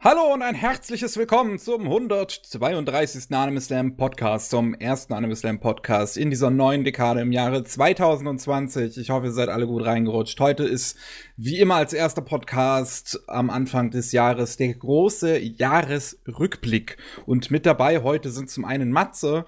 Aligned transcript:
Hallo 0.00 0.32
und 0.32 0.42
ein 0.42 0.54
herzliches 0.54 1.16
Willkommen 1.16 1.58
zum 1.58 1.82
132. 1.82 3.34
Anime 3.34 3.60
Slam 3.60 3.96
Podcast, 3.96 4.50
zum 4.50 4.74
ersten 4.74 5.12
Anime 5.12 5.34
Slam 5.34 5.58
Podcast 5.58 6.16
in 6.16 6.30
dieser 6.30 6.50
neuen 6.50 6.84
Dekade 6.84 7.20
im 7.20 7.32
Jahre 7.32 7.64
2020. 7.64 8.96
Ich 8.96 9.10
hoffe, 9.10 9.26
ihr 9.26 9.32
seid 9.32 9.48
alle 9.48 9.66
gut 9.66 9.84
reingerutscht. 9.84 10.38
Heute 10.38 10.62
ist 10.62 10.96
wie 11.36 11.58
immer 11.58 11.74
als 11.74 11.94
erster 11.94 12.22
Podcast 12.22 13.18
am 13.26 13.50
Anfang 13.50 13.90
des 13.90 14.12
Jahres 14.12 14.56
der 14.56 14.72
große 14.72 15.36
Jahresrückblick. 15.36 16.96
Und 17.26 17.50
mit 17.50 17.66
dabei 17.66 18.04
heute 18.04 18.30
sind 18.30 18.50
zum 18.50 18.64
einen 18.64 18.92
Matze. 18.92 19.46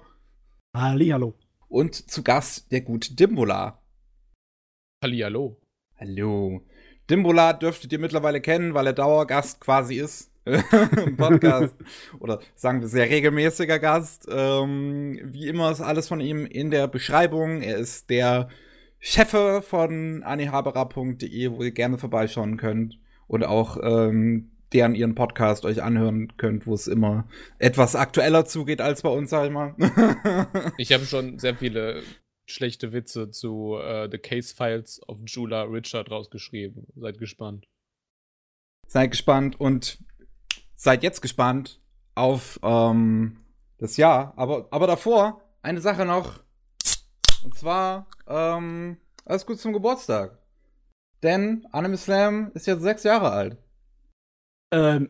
Hallihallo. 0.75 1.33
Und 1.69 2.11
zu 2.11 2.23
Gast 2.23 2.73
der 2.73 2.81
gute 2.81 3.15
Dimbola. 3.15 3.81
Hallihallo. 5.01 5.61
Hallo. 5.97 6.67
Dimbola 7.09 7.53
dürftet 7.53 7.93
ihr 7.93 7.99
mittlerweile 7.99 8.41
kennen, 8.41 8.73
weil 8.73 8.87
er 8.87 8.93
Dauergast 8.93 9.61
quasi 9.61 9.95
ist 9.95 10.30
im 10.51 11.15
Podcast. 11.17 11.75
Oder 12.19 12.39
sagen 12.55 12.81
wir 12.81 12.87
sehr 12.87 13.09
regelmäßiger 13.09 13.79
Gast. 13.79 14.27
Ähm, 14.29 15.19
wie 15.23 15.47
immer 15.47 15.71
ist 15.71 15.81
alles 15.81 16.07
von 16.07 16.19
ihm 16.19 16.45
in 16.45 16.71
der 16.71 16.87
Beschreibung. 16.87 17.61
Er 17.61 17.77
ist 17.77 18.09
der 18.09 18.49
Chef 18.99 19.35
von 19.65 20.23
anihabera.de, 20.23 21.51
wo 21.51 21.63
ihr 21.63 21.71
gerne 21.71 21.97
vorbeischauen 21.97 22.57
könnt. 22.57 22.99
Und 23.27 23.45
auch 23.45 23.77
ähm, 23.81 24.51
deren 24.73 24.95
ihren 24.95 25.15
Podcast 25.15 25.65
euch 25.65 25.81
anhören 25.81 26.35
könnt, 26.37 26.65
wo 26.65 26.73
es 26.73 26.87
immer 26.87 27.27
etwas 27.59 27.95
aktueller 27.95 28.45
zugeht 28.45 28.81
als 28.81 29.01
bei 29.01 29.09
uns, 29.09 29.29
sag 29.29 29.45
ich 29.45 29.51
mal. 29.51 29.75
ich 30.77 30.93
habe 30.93 31.05
schon 31.05 31.39
sehr 31.39 31.55
viele 31.55 32.01
schlechte 32.45 32.91
Witze 32.91 33.31
zu 33.31 33.75
uh, 33.75 34.07
The 34.09 34.17
Case 34.17 34.53
Files 34.55 35.01
of 35.07 35.19
Jula 35.25 35.63
Richard 35.63 36.11
rausgeschrieben. 36.11 36.87
Seid 36.95 37.17
gespannt. 37.17 37.67
Seid 38.87 39.11
gespannt 39.11 39.59
und 39.59 39.99
seid 40.81 41.03
jetzt 41.03 41.21
gespannt 41.21 41.79
auf 42.15 42.59
ähm, 42.63 43.37
das 43.77 43.97
Jahr. 43.97 44.33
Aber, 44.35 44.67
aber 44.71 44.87
davor 44.87 45.41
eine 45.61 45.79
Sache 45.79 46.05
noch. 46.05 46.43
Und 47.43 47.55
zwar, 47.55 48.07
ähm, 48.27 48.97
alles 49.23 49.45
gut 49.45 49.59
zum 49.59 49.73
Geburtstag. 49.73 50.39
Denn 51.21 51.67
Anime 51.71 51.97
Slam 51.97 52.49
ist 52.55 52.65
jetzt 52.65 52.81
sechs 52.81 53.03
Jahre 53.03 53.29
alt. 53.31 53.57
Ähm, 54.71 55.09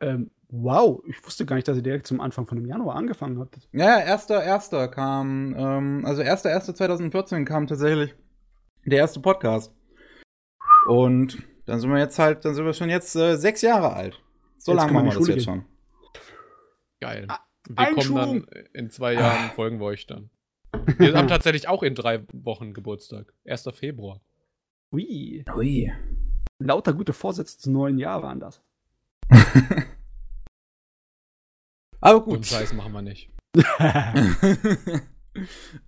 ähm, 0.00 0.30
wow, 0.48 1.02
ich 1.06 1.24
wusste 1.24 1.46
gar 1.46 1.56
nicht, 1.56 1.66
dass 1.66 1.78
ihr 1.78 1.82
direkt 1.82 2.06
zum 2.06 2.20
Anfang 2.20 2.46
von 2.46 2.58
dem 2.58 2.66
Januar 2.66 2.96
angefangen 2.96 3.38
habt. 3.38 3.56
Ja, 3.72 3.98
erster, 3.98 4.44
erster 4.44 4.88
kam, 4.88 5.54
ähm, 5.56 6.04
also 6.04 6.20
erster, 6.20 6.50
erster 6.50 6.74
2014 6.74 7.46
kam 7.46 7.66
tatsächlich 7.66 8.14
der 8.84 8.98
erste 8.98 9.20
Podcast. 9.20 9.72
Und 10.86 11.42
dann 11.64 11.80
sind 11.80 11.90
wir 11.90 11.98
jetzt 11.98 12.18
halt, 12.18 12.44
dann 12.44 12.54
sind 12.54 12.66
wir 12.66 12.74
schon 12.74 12.90
jetzt 12.90 13.16
äh, 13.16 13.36
sechs 13.36 13.62
Jahre 13.62 13.94
alt. 13.94 14.22
So 14.66 14.74
lange 14.74 14.92
machen 14.92 15.06
wir 15.06 15.14
das 15.14 15.28
jetzt 15.28 15.44
schon. 15.44 15.64
Geil. 17.00 17.26
Ah, 17.28 17.38
wir 17.68 17.94
kommen 17.94 18.14
dann 18.16 18.44
in 18.74 18.90
zwei 18.90 19.12
Jahren, 19.12 19.50
ah. 19.50 19.52
folgen 19.54 19.78
wir 19.78 19.84
euch 19.84 20.08
dann. 20.08 20.28
Wir 20.98 21.14
haben 21.14 21.28
tatsächlich 21.34 21.68
auch 21.68 21.84
in 21.84 21.94
drei 21.94 22.26
Wochen 22.32 22.74
Geburtstag. 22.74 23.32
1. 23.46 23.68
Februar. 23.74 24.20
Ui. 24.92 25.44
Ui. 25.54 25.92
Lauter 26.58 26.94
gute 26.94 27.12
Vorsätze 27.12 27.58
zum 27.58 27.74
neuen 27.74 27.96
Jahr 27.98 28.24
waren 28.24 28.40
das. 28.40 28.60
Aber 32.00 32.24
gut. 32.24 32.38
Und 32.38 32.46
Scheiß 32.46 32.72
machen 32.72 32.92
wir 32.92 33.02
nicht. 33.02 33.30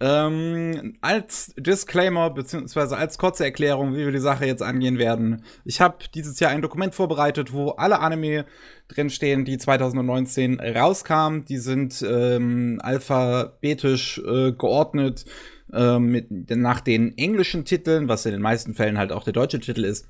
ähm, 0.00 0.96
als 1.00 1.54
Disclaimer 1.56 2.30
beziehungsweise 2.30 2.96
als 2.96 3.18
kurze 3.18 3.44
Erklärung, 3.44 3.94
wie 3.94 4.04
wir 4.04 4.12
die 4.12 4.18
Sache 4.18 4.46
jetzt 4.46 4.62
angehen 4.62 4.98
werden. 4.98 5.44
Ich 5.64 5.80
habe 5.80 5.98
dieses 6.14 6.40
Jahr 6.40 6.50
ein 6.50 6.62
Dokument 6.62 6.94
vorbereitet, 6.94 7.52
wo 7.52 7.70
alle 7.70 8.00
Anime 8.00 8.46
drinstehen, 8.88 9.44
die 9.44 9.58
2019 9.58 10.60
rauskamen. 10.60 11.44
Die 11.44 11.58
sind 11.58 12.04
ähm, 12.08 12.80
alphabetisch 12.82 14.18
äh, 14.18 14.52
geordnet 14.52 15.24
äh, 15.72 15.98
mit, 15.98 16.28
nach 16.50 16.80
den 16.80 17.16
englischen 17.18 17.64
Titeln, 17.64 18.08
was 18.08 18.26
in 18.26 18.32
den 18.32 18.42
meisten 18.42 18.74
Fällen 18.74 18.98
halt 18.98 19.12
auch 19.12 19.24
der 19.24 19.32
deutsche 19.32 19.60
Titel 19.60 19.84
ist. 19.84 20.06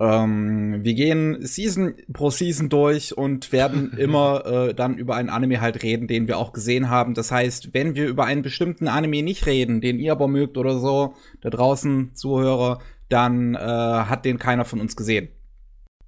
Ähm, 0.00 0.80
wir 0.82 0.94
gehen 0.94 1.46
Season 1.46 1.94
pro 2.12 2.30
Season 2.30 2.68
durch 2.68 3.16
und 3.16 3.52
werden 3.52 3.92
immer 3.98 4.44
äh, 4.44 4.74
dann 4.74 4.98
über 4.98 5.16
einen 5.16 5.30
Anime 5.30 5.60
halt 5.60 5.82
reden, 5.82 6.08
den 6.08 6.26
wir 6.26 6.38
auch 6.38 6.52
gesehen 6.52 6.90
haben. 6.90 7.14
Das 7.14 7.30
heißt, 7.30 7.74
wenn 7.74 7.94
wir 7.94 8.06
über 8.08 8.24
einen 8.24 8.42
bestimmten 8.42 8.88
Anime 8.88 9.22
nicht 9.22 9.46
reden, 9.46 9.80
den 9.80 9.98
ihr 9.98 10.12
aber 10.12 10.28
mögt 10.28 10.58
oder 10.58 10.78
so, 10.78 11.14
da 11.40 11.50
draußen 11.50 12.14
Zuhörer, 12.14 12.80
dann 13.08 13.54
äh, 13.54 13.58
hat 13.58 14.24
den 14.24 14.38
keiner 14.38 14.64
von 14.64 14.80
uns 14.80 14.96
gesehen. 14.96 15.28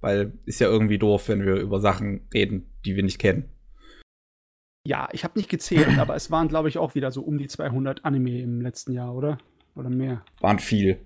Weil 0.01 0.33
ist 0.45 0.59
ja 0.59 0.67
irgendwie 0.67 0.99
doof, 0.99 1.29
wenn 1.29 1.45
wir 1.45 1.55
über 1.55 1.79
Sachen 1.79 2.27
reden, 2.33 2.69
die 2.85 2.95
wir 2.95 3.03
nicht 3.03 3.19
kennen. 3.19 3.45
Ja, 4.85 5.09
ich 5.11 5.23
habe 5.23 5.37
nicht 5.37 5.49
gezählt, 5.49 5.97
aber 5.99 6.15
es 6.15 6.31
waren, 6.31 6.47
glaube 6.47 6.69
ich, 6.69 6.77
auch 6.77 6.95
wieder 6.95 7.11
so 7.11 7.21
um 7.21 7.37
die 7.37 7.47
200 7.47 8.05
Anime 8.05 8.39
im 8.39 8.61
letzten 8.61 8.93
Jahr, 8.93 9.13
oder? 9.13 9.37
Oder 9.75 9.89
mehr? 9.89 10.23
Waren 10.39 10.59
viel. 10.59 10.97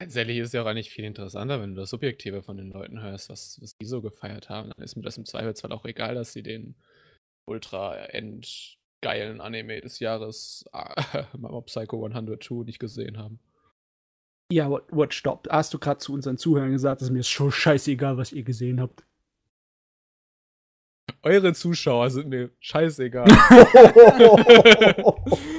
Tatsächlich 0.00 0.38
ist 0.38 0.54
ja 0.54 0.62
auch 0.62 0.66
eigentlich 0.66 0.90
viel 0.90 1.04
interessanter, 1.04 1.60
wenn 1.60 1.74
du 1.74 1.80
das 1.80 1.90
Subjektive 1.90 2.42
von 2.42 2.56
den 2.56 2.70
Leuten 2.70 3.02
hörst, 3.02 3.30
was, 3.30 3.58
was 3.60 3.76
die 3.76 3.86
so 3.86 4.00
gefeiert 4.00 4.48
haben. 4.48 4.70
Dann 4.70 4.84
ist 4.84 4.94
mir 4.94 5.02
das 5.02 5.18
im 5.18 5.24
Zweifelsfall 5.24 5.72
auch 5.72 5.84
egal, 5.86 6.14
dass 6.14 6.32
sie 6.32 6.44
den 6.44 6.76
ultra 7.46 7.96
endgeilen 7.96 9.40
Anime 9.40 9.80
des 9.80 9.98
Jahres 9.98 10.64
Mama 11.36 11.62
Psycho 11.62 12.04
102 12.04 12.64
nicht 12.64 12.78
gesehen 12.78 13.18
haben. 13.18 13.40
Ja, 14.52 14.70
what, 14.70 14.84
what 14.90 15.12
stopp? 15.12 15.48
Hast 15.50 15.74
du 15.74 15.80
gerade 15.80 15.98
zu 15.98 16.14
unseren 16.14 16.38
Zuhörern 16.38 16.70
gesagt, 16.70 17.02
dass 17.02 17.10
mir 17.10 17.20
ist 17.20 17.28
schon 17.28 17.50
scheißegal, 17.50 18.16
was 18.16 18.32
ihr 18.32 18.44
gesehen 18.44 18.80
habt? 18.80 19.04
Eure 21.22 21.54
Zuschauer 21.54 22.10
sind 22.10 22.28
mir 22.28 22.50
scheißegal. 22.60 23.26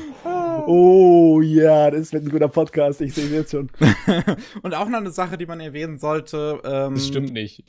Oh 0.68 1.42
ja, 1.42 1.92
das 1.92 2.14
wird 2.14 2.26
ein 2.26 2.30
guter 2.30 2.48
Podcast, 2.48 3.02
ich 3.02 3.14
sehe 3.14 3.26
es 3.26 3.32
jetzt 3.32 3.52
schon. 3.52 3.70
Und 4.62 4.74
auch 4.74 4.90
noch 4.90 5.00
eine 5.00 5.12
Sache, 5.12 5.38
die 5.38 5.46
man 5.46 5.60
erwähnen 5.60 5.98
sollte. 5.98 6.62
Ähm, 6.64 6.96
das 6.96 7.08
stimmt 7.08 7.34
nicht. 7.34 7.64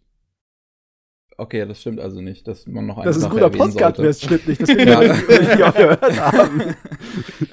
Okay, 1.40 1.64
das 1.66 1.80
stimmt 1.80 2.00
also 2.00 2.20
nicht, 2.20 2.46
dass 2.46 2.66
man 2.66 2.84
noch 2.84 2.98
eine 2.98 3.06
Das 3.06 3.16
ist 3.16 3.24
ein 3.24 3.30
guter 3.30 3.48
Podcast, 3.48 3.98
wer 3.98 4.10
es 4.10 4.22
stimmt 4.22 4.46
nicht, 4.46 4.60
das 4.60 4.68
wir 4.68 4.86
ja. 5.58 5.68
auch 5.70 5.74
gehört 5.74 6.20
haben. 6.20 6.74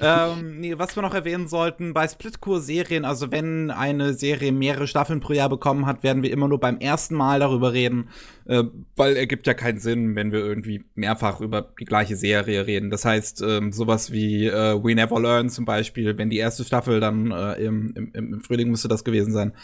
ähm, 0.02 0.60
nee, 0.60 0.74
was 0.76 0.94
wir 0.94 1.02
noch 1.02 1.14
erwähnen 1.14 1.48
sollten, 1.48 1.94
bei 1.94 2.06
Splitcore-Serien, 2.06 3.06
also 3.06 3.32
wenn 3.32 3.70
eine 3.70 4.12
Serie 4.12 4.52
mehrere 4.52 4.86
Staffeln 4.86 5.20
pro 5.20 5.32
Jahr 5.32 5.48
bekommen 5.48 5.86
hat, 5.86 6.02
werden 6.02 6.22
wir 6.22 6.30
immer 6.30 6.48
nur 6.48 6.60
beim 6.60 6.76
ersten 6.80 7.14
Mal 7.14 7.40
darüber 7.40 7.72
reden, 7.72 8.10
äh, 8.44 8.64
weil 8.94 9.16
ergibt 9.16 9.46
ja 9.46 9.54
keinen 9.54 9.78
Sinn, 9.78 10.14
wenn 10.16 10.32
wir 10.32 10.40
irgendwie 10.40 10.84
mehrfach 10.94 11.40
über 11.40 11.62
die 11.80 11.86
gleiche 11.86 12.16
Serie 12.16 12.66
reden. 12.66 12.90
Das 12.90 13.06
heißt, 13.06 13.40
ähm, 13.40 13.72
sowas 13.72 14.12
wie 14.12 14.48
äh, 14.48 14.84
We 14.84 14.96
Never 14.96 15.18
Learn 15.18 15.48
zum 15.48 15.64
Beispiel, 15.64 16.18
wenn 16.18 16.28
die 16.28 16.36
erste 16.36 16.62
Staffel 16.62 17.00
dann 17.00 17.30
äh, 17.30 17.54
im, 17.54 17.94
im, 17.94 18.12
im 18.12 18.40
Frühling 18.42 18.68
müsste 18.68 18.88
das 18.88 19.02
gewesen 19.02 19.32
sein, 19.32 19.54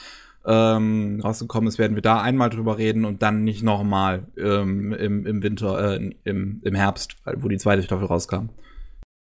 ähm, 0.46 1.20
rausgekommen 1.22 1.68
ist, 1.68 1.78
werden 1.78 1.94
wir 1.94 2.02
da 2.02 2.20
einmal 2.20 2.50
drüber 2.50 2.78
reden 2.78 3.04
und 3.04 3.22
dann 3.22 3.44
nicht 3.44 3.62
nochmal 3.62 4.26
ähm, 4.36 4.92
im, 4.92 5.26
im 5.26 5.42
Winter, 5.42 5.94
äh, 5.94 6.14
im, 6.24 6.60
im 6.62 6.74
Herbst, 6.74 7.16
wo 7.36 7.48
die 7.48 7.58
zweite 7.58 7.82
Staffel 7.82 8.06
rauskam. 8.06 8.48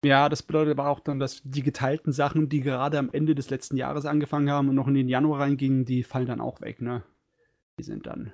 Ja, 0.04 0.30
das 0.30 0.42
bedeutet 0.42 0.80
aber 0.80 0.90
auch 0.90 1.00
dann, 1.00 1.20
dass 1.20 1.42
die 1.44 1.62
geteilten 1.62 2.12
Sachen, 2.12 2.50
die 2.50 2.62
gerade 2.62 2.98
am 2.98 3.10
Ende 3.12 3.36
des 3.36 3.52
letzten 3.52 3.78
Jahres 3.78 4.06
angefangen 4.06 4.50
haben 4.50 4.70
und 4.70 4.76
noch 4.76 4.88
in 4.88 4.96
den 4.96 5.10
Januar 5.10 5.42
reingingen, 5.42 5.86
die 5.86 6.04
fallen 6.04 6.26
dann 6.26 6.42
auch 6.42 6.60
weg, 6.62 6.82
ne? 6.82 7.04
Die 7.78 7.84
sind 7.84 8.08
dann 8.08 8.34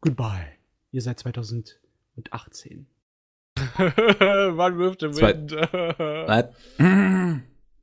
Goodbye. 0.00 0.46
Ihr 0.92 1.02
seid 1.02 1.18
2018. 1.18 2.86
Wann 3.76 4.78
wirft 4.78 5.02
der 5.02 5.16
Wind? 5.16 5.56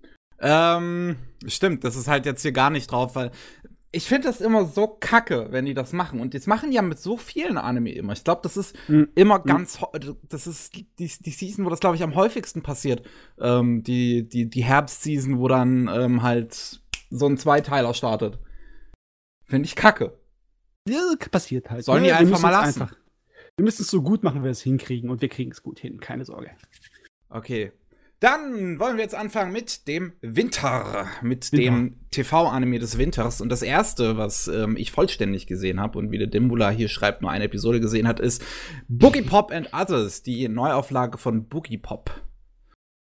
ähm, 0.40 1.16
stimmt, 1.46 1.84
das 1.84 1.98
ist 1.98 2.08
halt 2.08 2.26
jetzt 2.26 2.42
hier 2.42 2.54
gar 2.54 2.70
nicht 2.70 2.90
drauf, 2.90 3.16
weil 3.16 3.32
ich 3.96 4.10
finde 4.10 4.28
das 4.28 4.42
immer 4.42 4.66
so 4.66 4.88
kacke, 4.88 5.48
wenn 5.52 5.64
die 5.64 5.74
das 5.74 5.94
machen. 5.94 6.20
Und 6.20 6.34
das 6.34 6.48
machen 6.48 6.70
die 6.70 6.76
ja 6.76 6.82
mit 6.82 7.00
so 7.00 7.16
vielen 7.16 7.58
Anime 7.58 7.94
immer. 7.94 8.12
Ich 8.12 8.26
glaube, 8.26 8.42
das 8.44 8.58
ist 8.58 8.76
mhm. 8.90 9.08
immer 9.16 9.38
hm. 9.38 9.44
ganz, 9.46 9.80
das 10.28 10.48
ist 10.48 10.76
die, 10.76 10.88
die 10.98 11.32
Season, 11.32 11.66
wo 11.66 11.70
das, 11.70 11.80
glaube 11.80 11.96
ich, 11.96 12.04
am 12.04 12.14
häufigsten 12.14 12.62
passiert. 12.62 13.08
Ähm, 13.40 13.84
die, 13.84 14.28
die, 14.28 14.50
die 14.50 14.64
Herbstseason, 14.66 15.40
wo 15.40 15.48
dann 15.48 15.88
ähm, 15.88 16.24
halt 16.24 16.82
so 17.10 17.26
ein 17.26 17.38
Zweiteiler 17.38 17.94
startet. 17.94 18.38
Finde 19.46 19.66
ich 19.66 19.76
kacke. 19.76 20.20
Ja, 20.90 21.00
passiert 21.32 21.70
halt. 21.70 21.86
Sollen 21.86 22.04
die 22.04 22.10
ja, 22.10 22.18
einfach 22.18 22.42
mal 22.42 22.50
lassen? 22.50 22.82
Einfach, 22.82 22.98
wir 23.56 23.64
müssen 23.64 23.84
es 23.84 23.88
so 23.88 24.02
gut 24.02 24.24
machen, 24.24 24.42
wie 24.42 24.46
wir 24.46 24.52
es 24.52 24.62
hinkriegen. 24.62 25.10
Und 25.10 25.22
wir 25.22 25.30
kriegen 25.30 25.52
es 25.52 25.64
gut 25.64 25.80
hin, 25.80 26.02
keine 26.02 26.26
Sorge. 26.26 26.52
Okay. 27.30 27.72
Dann 28.20 28.80
wollen 28.80 28.96
wir 28.96 29.04
jetzt 29.04 29.16
anfangen 29.16 29.52
mit 29.52 29.88
dem 29.88 30.14
Winter, 30.22 31.08
mit 31.22 31.52
Winter. 31.52 31.58
dem 31.58 31.96
TV-Anime 32.12 32.80
des 32.80 32.98
Winters. 32.98 33.42
Und 33.42 33.50
das 33.50 33.62
erste, 33.62 34.18
was 34.18 34.48
ähm, 34.48 34.78
ich 34.78 34.92
vollständig 34.92 35.48
gesehen 35.48 35.82
habe 35.82 36.00
und 36.00 36.12
wie 36.12 36.18
der 36.18 36.28
Dimbula 36.28 36.70
hier 36.70 36.88
schreibt, 36.88 37.22
nur 37.22 37.32
eine 37.32 37.46
Episode 37.46 37.82
gesehen 37.82 38.08
hat, 38.08 38.20
ist 38.20 38.44
Boogie 38.88 39.22
Pop 39.22 39.52
and 39.52 39.74
Others, 39.74 40.24
die 40.24 40.48
Neuauflage 40.48 41.18
von 41.18 41.48
Boogie 41.48 41.78
Pop. 41.78 42.22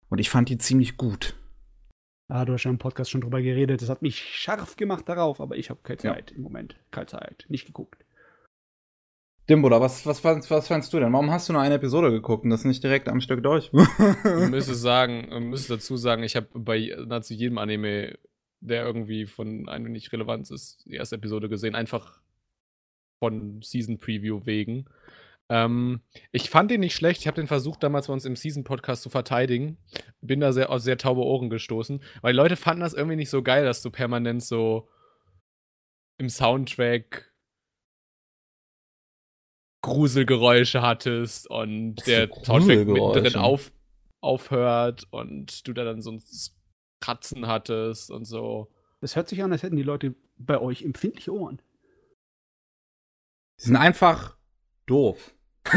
Und 0.08 0.18
ich 0.18 0.30
fand 0.30 0.48
die 0.48 0.58
ziemlich 0.58 0.96
gut. 0.96 1.34
Ah, 2.28 2.46
du 2.46 2.54
hast 2.54 2.64
ja 2.64 2.70
im 2.70 2.78
Podcast 2.78 3.10
schon 3.10 3.20
drüber 3.20 3.42
geredet. 3.42 3.82
Das 3.82 3.90
hat 3.90 4.00
mich 4.00 4.18
scharf 4.18 4.76
gemacht 4.76 5.08
darauf, 5.08 5.40
aber 5.40 5.56
ich 5.56 5.68
habe 5.68 5.80
keine 5.82 5.98
Zeit 5.98 6.30
ja. 6.30 6.36
im 6.36 6.42
Moment. 6.42 6.76
Keine 6.90 7.06
Zeit. 7.06 7.44
Nicht 7.48 7.66
geguckt. 7.66 8.03
Dimbola, 9.48 9.80
was, 9.80 10.06
was, 10.06 10.24
was, 10.24 10.50
was 10.50 10.68
fandst 10.68 10.92
du 10.92 11.00
denn? 11.00 11.12
Warum 11.12 11.30
hast 11.30 11.48
du 11.48 11.52
nur 11.52 11.60
eine 11.60 11.74
Episode 11.74 12.10
geguckt 12.10 12.44
und 12.44 12.50
das 12.50 12.64
nicht 12.64 12.82
direkt 12.82 13.08
am 13.08 13.20
Stück 13.20 13.42
durch? 13.42 13.70
ich 13.74 14.50
müsste 14.50 14.74
sagen, 14.74 15.28
müsste 15.50 15.74
dazu 15.74 15.96
sagen, 15.96 16.22
ich 16.22 16.34
habe 16.34 16.48
bei 16.54 16.96
nahezu 17.06 17.34
jedem 17.34 17.58
Anime, 17.58 18.18
der 18.60 18.84
irgendwie 18.84 19.26
von 19.26 19.68
einem 19.68 19.92
nicht 19.92 20.12
relevant 20.12 20.50
ist, 20.50 20.86
die 20.86 20.94
erste 20.94 21.16
Episode 21.16 21.50
gesehen, 21.50 21.74
einfach 21.74 22.22
von 23.18 23.60
Season 23.62 23.98
Preview 23.98 24.40
wegen. 24.46 24.86
Ähm, 25.50 26.00
ich 26.32 26.48
fand 26.48 26.70
den 26.70 26.80
nicht 26.80 26.94
schlecht. 26.94 27.20
Ich 27.20 27.26
habe 27.26 27.36
den 27.36 27.46
versucht, 27.46 27.82
damals 27.82 28.06
bei 28.06 28.14
uns 28.14 28.24
im 28.24 28.36
Season-Podcast 28.36 29.02
zu 29.02 29.10
verteidigen. 29.10 29.76
Bin 30.22 30.40
da 30.40 30.52
sehr, 30.52 30.70
aus 30.70 30.84
sehr 30.84 30.96
taube 30.96 31.20
Ohren 31.20 31.50
gestoßen. 31.50 32.02
Weil 32.22 32.32
die 32.32 32.38
Leute 32.38 32.56
fanden 32.56 32.80
das 32.80 32.94
irgendwie 32.94 33.16
nicht 33.16 33.30
so 33.30 33.42
geil, 33.42 33.64
dass 33.64 33.82
du 33.82 33.90
permanent 33.90 34.42
so 34.42 34.88
im 36.16 36.30
Soundtrack 36.30 37.33
Gruselgeräusche 39.84 40.80
hattest 40.80 41.48
und 41.48 41.96
der 42.06 42.30
Soundtrack 42.42 42.86
mittendrin 42.86 43.36
auf, 43.36 43.70
aufhört 44.22 45.06
und 45.10 45.68
du 45.68 45.74
da 45.74 45.84
dann 45.84 46.00
so 46.00 46.12
ein 46.12 46.22
Kratzen 47.00 47.46
hattest 47.46 48.10
und 48.10 48.24
so. 48.24 48.72
Das 49.02 49.14
hört 49.14 49.28
sich 49.28 49.42
an, 49.42 49.52
als 49.52 49.62
hätten 49.62 49.76
die 49.76 49.82
Leute 49.82 50.14
bei 50.38 50.58
euch 50.58 50.82
empfindliche 50.82 51.34
Ohren. 51.34 51.60
Die 53.60 53.64
sind 53.66 53.76
einfach 53.76 54.38
doof. 54.86 55.34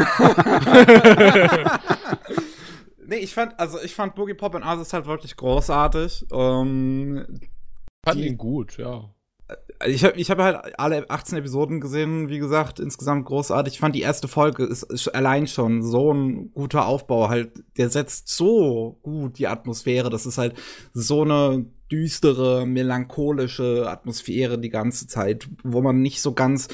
nee, 3.05 3.17
ich 3.17 3.33
fand, 3.33 3.59
also 3.59 3.81
ich 3.81 3.93
fand 3.93 4.15
Boogie 4.15 4.35
Pop 4.35 4.55
und 4.55 4.63
Asis 4.63 4.93
halt 4.93 5.05
wirklich 5.05 5.35
großartig. 5.35 6.27
Ähm, 6.31 7.41
fand 8.05 8.21
ihn 8.21 8.37
gut, 8.37 8.77
ja. 8.77 9.13
Ich 9.85 10.03
habe 10.03 10.17
ich 10.17 10.31
hab 10.31 10.39
halt 10.39 10.79
alle 10.79 11.09
18 11.09 11.37
Episoden 11.37 11.79
gesehen, 11.79 12.29
wie 12.29 12.39
gesagt, 12.39 12.79
insgesamt 12.79 13.25
großartig. 13.25 13.75
Ich 13.75 13.79
fand 13.79 13.95
die 13.95 14.01
erste 14.01 14.27
Folge 14.27 14.63
ist, 14.63 14.83
ist 14.83 15.09
allein 15.09 15.45
schon 15.45 15.83
so 15.83 16.11
ein 16.11 16.51
guter 16.53 16.87
Aufbau, 16.87 17.29
halt, 17.29 17.63
der 17.77 17.89
setzt 17.89 18.29
so 18.29 18.97
gut 19.03 19.37
die 19.37 19.47
Atmosphäre. 19.47 20.09
Das 20.09 20.25
ist 20.25 20.39
halt 20.39 20.55
so 20.93 21.21
eine 21.21 21.65
düstere, 21.91 22.65
melancholische 22.65 23.87
Atmosphäre 23.87 24.57
die 24.57 24.69
ganze 24.69 25.07
Zeit, 25.07 25.47
wo 25.63 25.81
man 25.81 26.01
nicht 26.01 26.21
so 26.21 26.33
ganz 26.33 26.69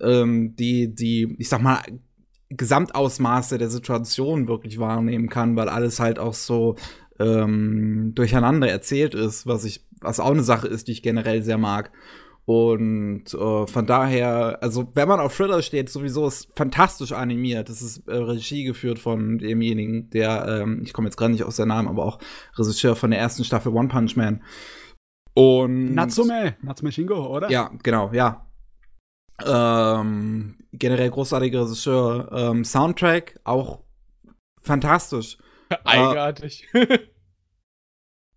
ähm, 0.00 0.54
die, 0.56 0.94
die, 0.94 1.34
ich 1.38 1.48
sag 1.48 1.62
mal, 1.62 1.80
Gesamtausmaße 2.50 3.56
der 3.56 3.70
Situation 3.70 4.46
wirklich 4.46 4.78
wahrnehmen 4.78 5.28
kann, 5.28 5.56
weil 5.56 5.68
alles 5.68 6.00
halt 6.00 6.18
auch 6.18 6.34
so 6.34 6.76
ähm, 7.18 8.12
durcheinander 8.14 8.68
erzählt 8.68 9.14
ist, 9.14 9.46
was 9.46 9.64
ich, 9.64 9.86
was 10.00 10.20
auch 10.20 10.30
eine 10.30 10.42
Sache 10.42 10.68
ist, 10.68 10.88
die 10.88 10.92
ich 10.92 11.02
generell 11.02 11.42
sehr 11.42 11.58
mag. 11.58 11.92
Und 12.44 13.32
äh, 13.32 13.66
von 13.66 13.86
daher, 13.86 14.58
also 14.62 14.90
wenn 14.94 15.08
man 15.08 15.20
auf 15.20 15.36
Thriller 15.36 15.62
steht, 15.62 15.88
sowieso 15.88 16.26
ist 16.26 16.48
fantastisch 16.56 17.12
animiert. 17.12 17.68
Das 17.68 17.82
ist 17.82 18.08
äh, 18.08 18.16
Regie 18.16 18.64
geführt 18.64 18.98
von 18.98 19.38
demjenigen, 19.38 20.10
der, 20.10 20.46
ähm, 20.48 20.82
ich 20.84 20.92
komme 20.92 21.06
jetzt 21.06 21.16
gerade 21.16 21.32
nicht 21.32 21.44
aus 21.44 21.56
der 21.56 21.66
Namen, 21.66 21.88
aber 21.88 22.04
auch 22.04 22.18
Regisseur 22.58 22.96
von 22.96 23.12
der 23.12 23.20
ersten 23.20 23.44
Staffel 23.44 23.72
One 23.72 23.88
Punch 23.88 24.16
Man. 24.16 24.42
Und 25.34 25.94
Natsume, 25.94 26.56
Natsume 26.62 26.92
Shingo, 26.92 27.26
oder? 27.26 27.48
Ja, 27.50 27.70
genau, 27.82 28.10
ja. 28.12 28.46
Ähm, 29.44 30.56
generell 30.72 31.10
großartiger 31.10 31.62
Regisseur. 31.62 32.28
Ähm, 32.32 32.64
Soundtrack 32.64 33.40
auch 33.44 33.82
fantastisch. 34.60 35.38
Eigenartig. 35.84 36.68
Äh, 36.74 36.98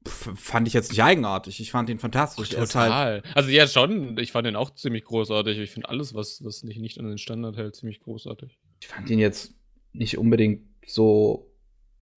fand 0.08 0.68
ich 0.68 0.74
jetzt 0.74 0.92
nicht 0.92 1.04
eigenartig. 1.04 1.60
Ich 1.60 1.72
fand 1.72 1.90
ihn 1.90 2.00
fantastisch. 2.00 2.50
Ach, 2.54 2.60
total. 2.60 2.92
Halt 2.92 3.26
also 3.36 3.50
ja, 3.50 3.68
schon. 3.68 4.18
Ich 4.18 4.32
fand 4.32 4.48
ihn 4.48 4.56
auch 4.56 4.72
ziemlich 4.72 5.04
großartig. 5.04 5.58
Ich 5.58 5.72
finde 5.72 5.90
alles, 5.90 6.14
was, 6.14 6.44
was 6.44 6.64
nicht, 6.64 6.80
nicht 6.80 7.00
an 7.00 7.08
den 7.08 7.18
Standard 7.18 7.58
hält, 7.58 7.76
ziemlich 7.76 8.00
großartig. 8.00 8.60
Ich 8.82 8.88
fand 8.88 9.10
ihn 9.10 9.20
jetzt 9.20 9.56
nicht 9.94 10.18
unbedingt 10.18 10.68
so, 10.86 11.52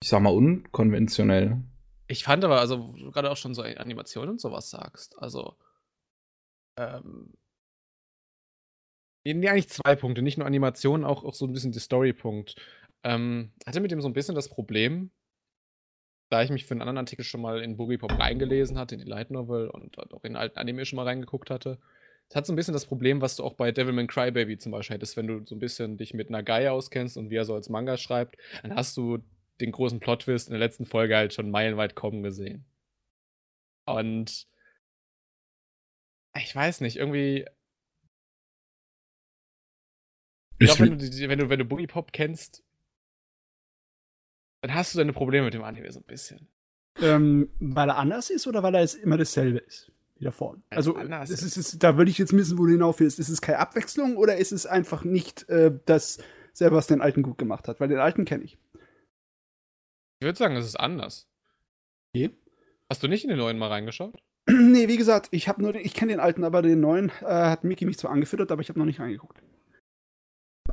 ich 0.01 0.09
sag 0.09 0.21
mal, 0.21 0.33
unkonventionell. 0.33 1.63
Ich 2.07 2.23
fand 2.23 2.43
aber, 2.43 2.59
also 2.59 2.93
gerade 3.11 3.31
auch 3.31 3.37
schon 3.37 3.53
so 3.53 3.61
Animationen 3.61 4.31
und 4.31 4.41
sowas 4.41 4.69
sagst. 4.69 5.17
Also, 5.19 5.55
ähm, 6.77 7.33
Nee, 9.25 9.49
eigentlich 9.49 9.69
zwei 9.69 9.95
Punkte, 9.95 10.21
nicht 10.21 10.37
nur 10.37 10.47
Animation, 10.47 11.03
auch, 11.03 11.23
auch 11.23 11.33
so 11.33 11.45
ein 11.45 11.51
bisschen 11.53 11.71
der 11.71 11.81
Story-Punkt. 11.81 12.55
Ähm, 13.03 13.51
hatte 13.65 13.79
mit 13.79 13.91
dem 13.91 14.01
so 14.01 14.07
ein 14.07 14.13
bisschen 14.13 14.35
das 14.35 14.49
Problem, 14.49 15.11
da 16.29 16.43
ich 16.43 16.49
mich 16.49 16.65
für 16.65 16.71
einen 16.71 16.81
anderen 16.81 16.97
Artikel 16.97 17.23
schon 17.23 17.41
mal 17.41 17.61
in 17.61 17.77
Boogie 17.77 17.97
Pop 17.97 18.17
reingelesen 18.17 18.77
hatte, 18.77 18.95
in 18.95 19.01
die 19.01 19.07
Light 19.07 19.31
Novel 19.31 19.67
und 19.67 19.97
auch 19.97 20.23
in 20.23 20.35
alten 20.35 20.57
Anime 20.59 20.85
schon 20.85 20.97
mal 20.97 21.03
reingeguckt 21.03 21.49
hatte. 21.49 21.79
Es 22.29 22.35
hat 22.35 22.45
so 22.45 22.53
ein 22.53 22.55
bisschen 22.55 22.75
das 22.75 22.85
Problem, 22.85 23.21
was 23.21 23.35
du 23.35 23.43
auch 23.43 23.55
bei 23.55 23.71
Devilman 23.71 24.05
Crybaby 24.05 24.59
zum 24.59 24.71
Beispiel 24.71 24.95
hättest, 24.95 25.17
wenn 25.17 25.25
du 25.25 25.43
so 25.43 25.55
ein 25.55 25.59
bisschen 25.59 25.97
dich 25.97 26.13
mit 26.13 26.29
Nagai 26.29 26.69
auskennst 26.69 27.17
und 27.17 27.31
wie 27.31 27.35
er 27.35 27.45
so 27.45 27.55
als 27.55 27.69
Manga 27.69 27.97
schreibt, 27.97 28.37
dann 28.61 28.75
hast 28.75 28.95
du 28.97 29.17
den 29.59 29.71
großen 29.71 29.99
Plot-Twist 29.99 30.47
in 30.47 30.53
der 30.53 30.59
letzten 30.59 30.85
Folge 30.85 31.15
halt 31.15 31.33
schon 31.33 31.49
meilenweit 31.49 31.95
kommen 31.95 32.21
gesehen. 32.21 32.65
Und 33.85 34.47
ich 36.35 36.55
weiß 36.55 36.81
nicht, 36.81 36.97
irgendwie 36.97 37.45
ich 40.59 40.67
glaube, 40.67 40.91
wenn 40.91 40.99
du, 40.99 41.29
wenn, 41.29 41.39
du, 41.39 41.49
wenn 41.49 41.59
du 41.59 41.65
Boogie 41.65 41.87
Pop 41.87 42.11
kennst, 42.11 42.63
dann 44.61 44.73
hast 44.73 44.93
du 44.93 44.97
deine 44.97 45.13
Probleme 45.13 45.45
mit 45.45 45.53
dem 45.53 45.63
Anime 45.63 45.91
so 45.91 45.99
ein 45.99 46.05
bisschen. 46.05 46.47
Ähm, 47.01 47.49
weil 47.59 47.89
er 47.89 47.97
anders 47.97 48.29
ist 48.29 48.47
oder 48.47 48.63
weil 48.63 48.75
er 48.75 48.87
immer 49.01 49.17
dasselbe 49.17 49.59
ist? 49.59 49.91
Wie 50.17 50.25
davor. 50.25 50.57
Also, 50.69 50.97
es 50.97 51.29
ist, 51.29 51.55
ist, 51.55 51.81
da 51.81 51.97
würde 51.97 52.11
ich 52.11 52.17
jetzt 52.17 52.33
wissen, 52.33 52.57
wo 52.57 52.65
du 52.65 52.73
hinauf 52.73 52.99
willst. 52.99 53.19
Ist 53.19 53.29
es 53.29 53.41
keine 53.41 53.59
Abwechslung 53.59 54.17
oder 54.17 54.35
ist 54.35 54.51
es 54.51 54.65
einfach 54.65 55.05
nicht 55.05 55.47
äh, 55.47 55.71
das 55.85 56.17
selber, 56.51 56.75
was 56.75 56.87
den 56.87 57.01
alten 57.01 57.21
gut 57.21 57.37
gemacht 57.37 57.69
hat? 57.69 57.79
Weil 57.79 57.87
den 57.87 57.99
alten 57.99 58.25
kenne 58.25 58.43
ich. 58.43 58.57
Ich 60.19 60.25
würde 60.25 60.37
sagen, 60.37 60.57
es 60.57 60.65
ist 60.65 60.75
anders. 60.75 61.29
Okay. 62.13 62.31
Hast 62.89 63.01
du 63.01 63.07
nicht 63.07 63.23
in 63.23 63.29
den 63.29 63.39
neuen 63.39 63.57
mal 63.57 63.69
reingeschaut? 63.69 64.21
nee, 64.49 64.89
wie 64.89 64.97
gesagt, 64.97 65.29
ich 65.31 65.47
habe 65.47 65.61
nur, 65.61 65.75
ich 65.75 65.93
kenne 65.93 66.11
den 66.11 66.19
alten, 66.19 66.43
aber 66.43 66.61
den 66.61 66.81
neuen 66.81 67.09
äh, 67.21 67.25
hat 67.25 67.63
Miki 67.63 67.85
mich 67.85 67.97
zwar 67.97 68.11
angefüttert, 68.11 68.51
aber 68.51 68.61
ich 68.61 68.67
habe 68.67 68.79
noch 68.79 68.85
nicht 68.85 68.99
reingeguckt. 68.99 69.41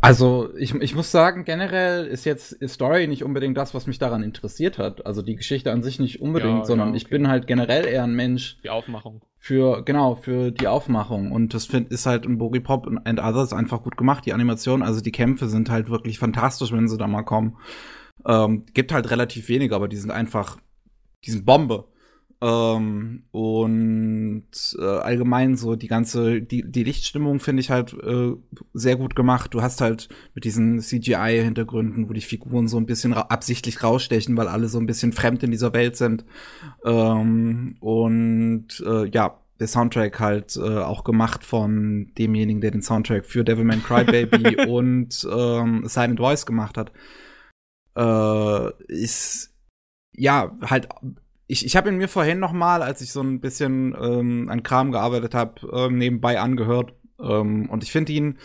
Also, 0.06 0.50
ich, 0.56 0.74
ich 0.74 0.94
muss 0.94 1.10
sagen, 1.10 1.44
generell 1.44 2.06
ist 2.06 2.24
jetzt 2.24 2.56
Story 2.68 3.08
nicht 3.08 3.24
unbedingt 3.24 3.56
das, 3.56 3.74
was 3.74 3.86
mich 3.86 3.98
daran 3.98 4.22
interessiert 4.22 4.78
hat. 4.78 5.04
Also 5.04 5.22
die 5.22 5.34
Geschichte 5.34 5.72
an 5.72 5.82
sich 5.82 5.98
nicht 5.98 6.20
unbedingt, 6.20 6.60
ja, 6.60 6.64
sondern 6.64 6.88
ja, 6.88 6.92
okay. 6.92 7.02
ich 7.02 7.10
bin 7.10 7.28
halt 7.28 7.46
generell 7.46 7.86
eher 7.86 8.04
ein 8.04 8.14
Mensch. 8.14 8.58
Die 8.62 8.70
Aufmachung. 8.70 9.22
Für, 9.38 9.82
genau, 9.82 10.14
für 10.14 10.52
die 10.52 10.68
Aufmachung. 10.68 11.32
Und 11.32 11.54
das 11.54 11.66
find, 11.66 11.90
ist 11.90 12.06
halt 12.06 12.24
in 12.24 12.38
Boogie 12.38 12.60
Pop 12.60 12.86
and 12.86 13.20
Others 13.20 13.52
einfach 13.52 13.82
gut 13.82 13.96
gemacht. 13.96 14.24
Die 14.26 14.32
Animation, 14.32 14.82
also 14.82 15.00
die 15.00 15.12
Kämpfe 15.12 15.48
sind 15.48 15.70
halt 15.70 15.90
wirklich 15.90 16.18
fantastisch, 16.18 16.72
wenn 16.72 16.88
sie 16.88 16.98
da 16.98 17.06
mal 17.06 17.22
kommen. 17.22 17.56
Ähm, 18.26 18.64
gibt 18.74 18.92
halt 18.92 19.10
relativ 19.10 19.48
wenige, 19.48 19.74
aber 19.74 19.88
die 19.88 19.96
sind 19.96 20.10
einfach, 20.10 20.58
die 21.24 21.30
sind 21.32 21.44
Bombe. 21.44 21.84
Ähm, 22.42 23.24
und 23.30 24.76
äh, 24.78 24.84
allgemein 24.84 25.56
so 25.56 25.74
die 25.74 25.88
ganze, 25.88 26.42
die, 26.42 26.70
die 26.70 26.84
Lichtstimmung 26.84 27.40
finde 27.40 27.60
ich 27.60 27.70
halt 27.70 27.94
äh, 27.94 28.32
sehr 28.74 28.96
gut 28.96 29.16
gemacht. 29.16 29.54
Du 29.54 29.62
hast 29.62 29.80
halt 29.80 30.08
mit 30.34 30.44
diesen 30.44 30.80
CGI-Hintergründen, 30.80 32.08
wo 32.08 32.12
die 32.12 32.20
Figuren 32.20 32.68
so 32.68 32.76
ein 32.76 32.86
bisschen 32.86 33.14
ra 33.14 33.22
absichtlich 33.22 33.82
rausstechen, 33.82 34.36
weil 34.36 34.48
alle 34.48 34.68
so 34.68 34.78
ein 34.78 34.86
bisschen 34.86 35.12
fremd 35.12 35.42
in 35.44 35.50
dieser 35.50 35.72
Welt 35.72 35.96
sind. 35.96 36.26
Ähm, 36.84 37.76
und 37.80 38.84
äh, 38.86 39.08
ja, 39.08 39.40
der 39.58 39.68
Soundtrack 39.68 40.20
halt 40.20 40.56
äh, 40.56 40.78
auch 40.80 41.04
gemacht 41.04 41.42
von 41.42 42.12
demjenigen, 42.18 42.60
der 42.60 42.70
den 42.70 42.82
Soundtrack 42.82 43.24
für 43.24 43.44
Devilman 43.44 43.82
Crybaby 43.82 44.66
und 44.68 45.26
ähm, 45.32 45.84
Silent 45.86 46.20
Voice 46.20 46.44
gemacht 46.44 46.76
hat. 46.76 46.92
Äh, 47.96 48.84
ist 48.92 49.54
ja 50.12 50.54
halt 50.62 50.88
ich, 51.46 51.64
ich 51.64 51.76
habe 51.76 51.88
ihn 51.88 51.96
mir 51.96 52.08
vorhin 52.08 52.38
noch 52.38 52.52
mal, 52.52 52.82
als 52.82 53.00
ich 53.00 53.12
so 53.12 53.20
ein 53.20 53.40
bisschen 53.40 53.96
ähm, 54.00 54.48
an 54.48 54.62
Kram 54.62 54.92
gearbeitet 54.92 55.34
habe, 55.34 55.68
ähm, 55.72 55.98
nebenbei 55.98 56.40
angehört. 56.40 56.94
Ähm, 57.20 57.70
und 57.70 57.82
ich 57.82 57.92
finde 57.92 58.12
ihn 58.12 58.38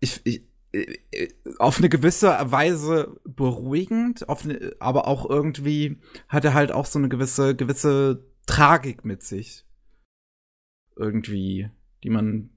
ich, 0.00 0.20
ich, 0.24 0.42
äh, 0.72 1.28
auf 1.58 1.78
eine 1.78 1.88
gewisse 1.88 2.28
Weise 2.50 3.20
beruhigend, 3.24 4.28
auf 4.28 4.44
ne, 4.44 4.74
aber 4.78 5.06
auch 5.06 5.28
irgendwie 5.28 5.98
hat 6.28 6.44
er 6.44 6.54
halt 6.54 6.72
auch 6.72 6.86
so 6.86 6.98
eine 6.98 7.08
gewisse 7.08 7.54
gewisse 7.54 8.26
Tragik 8.46 9.04
mit 9.04 9.22
sich. 9.22 9.64
Irgendwie, 10.96 11.70
die 12.02 12.10
man 12.10 12.50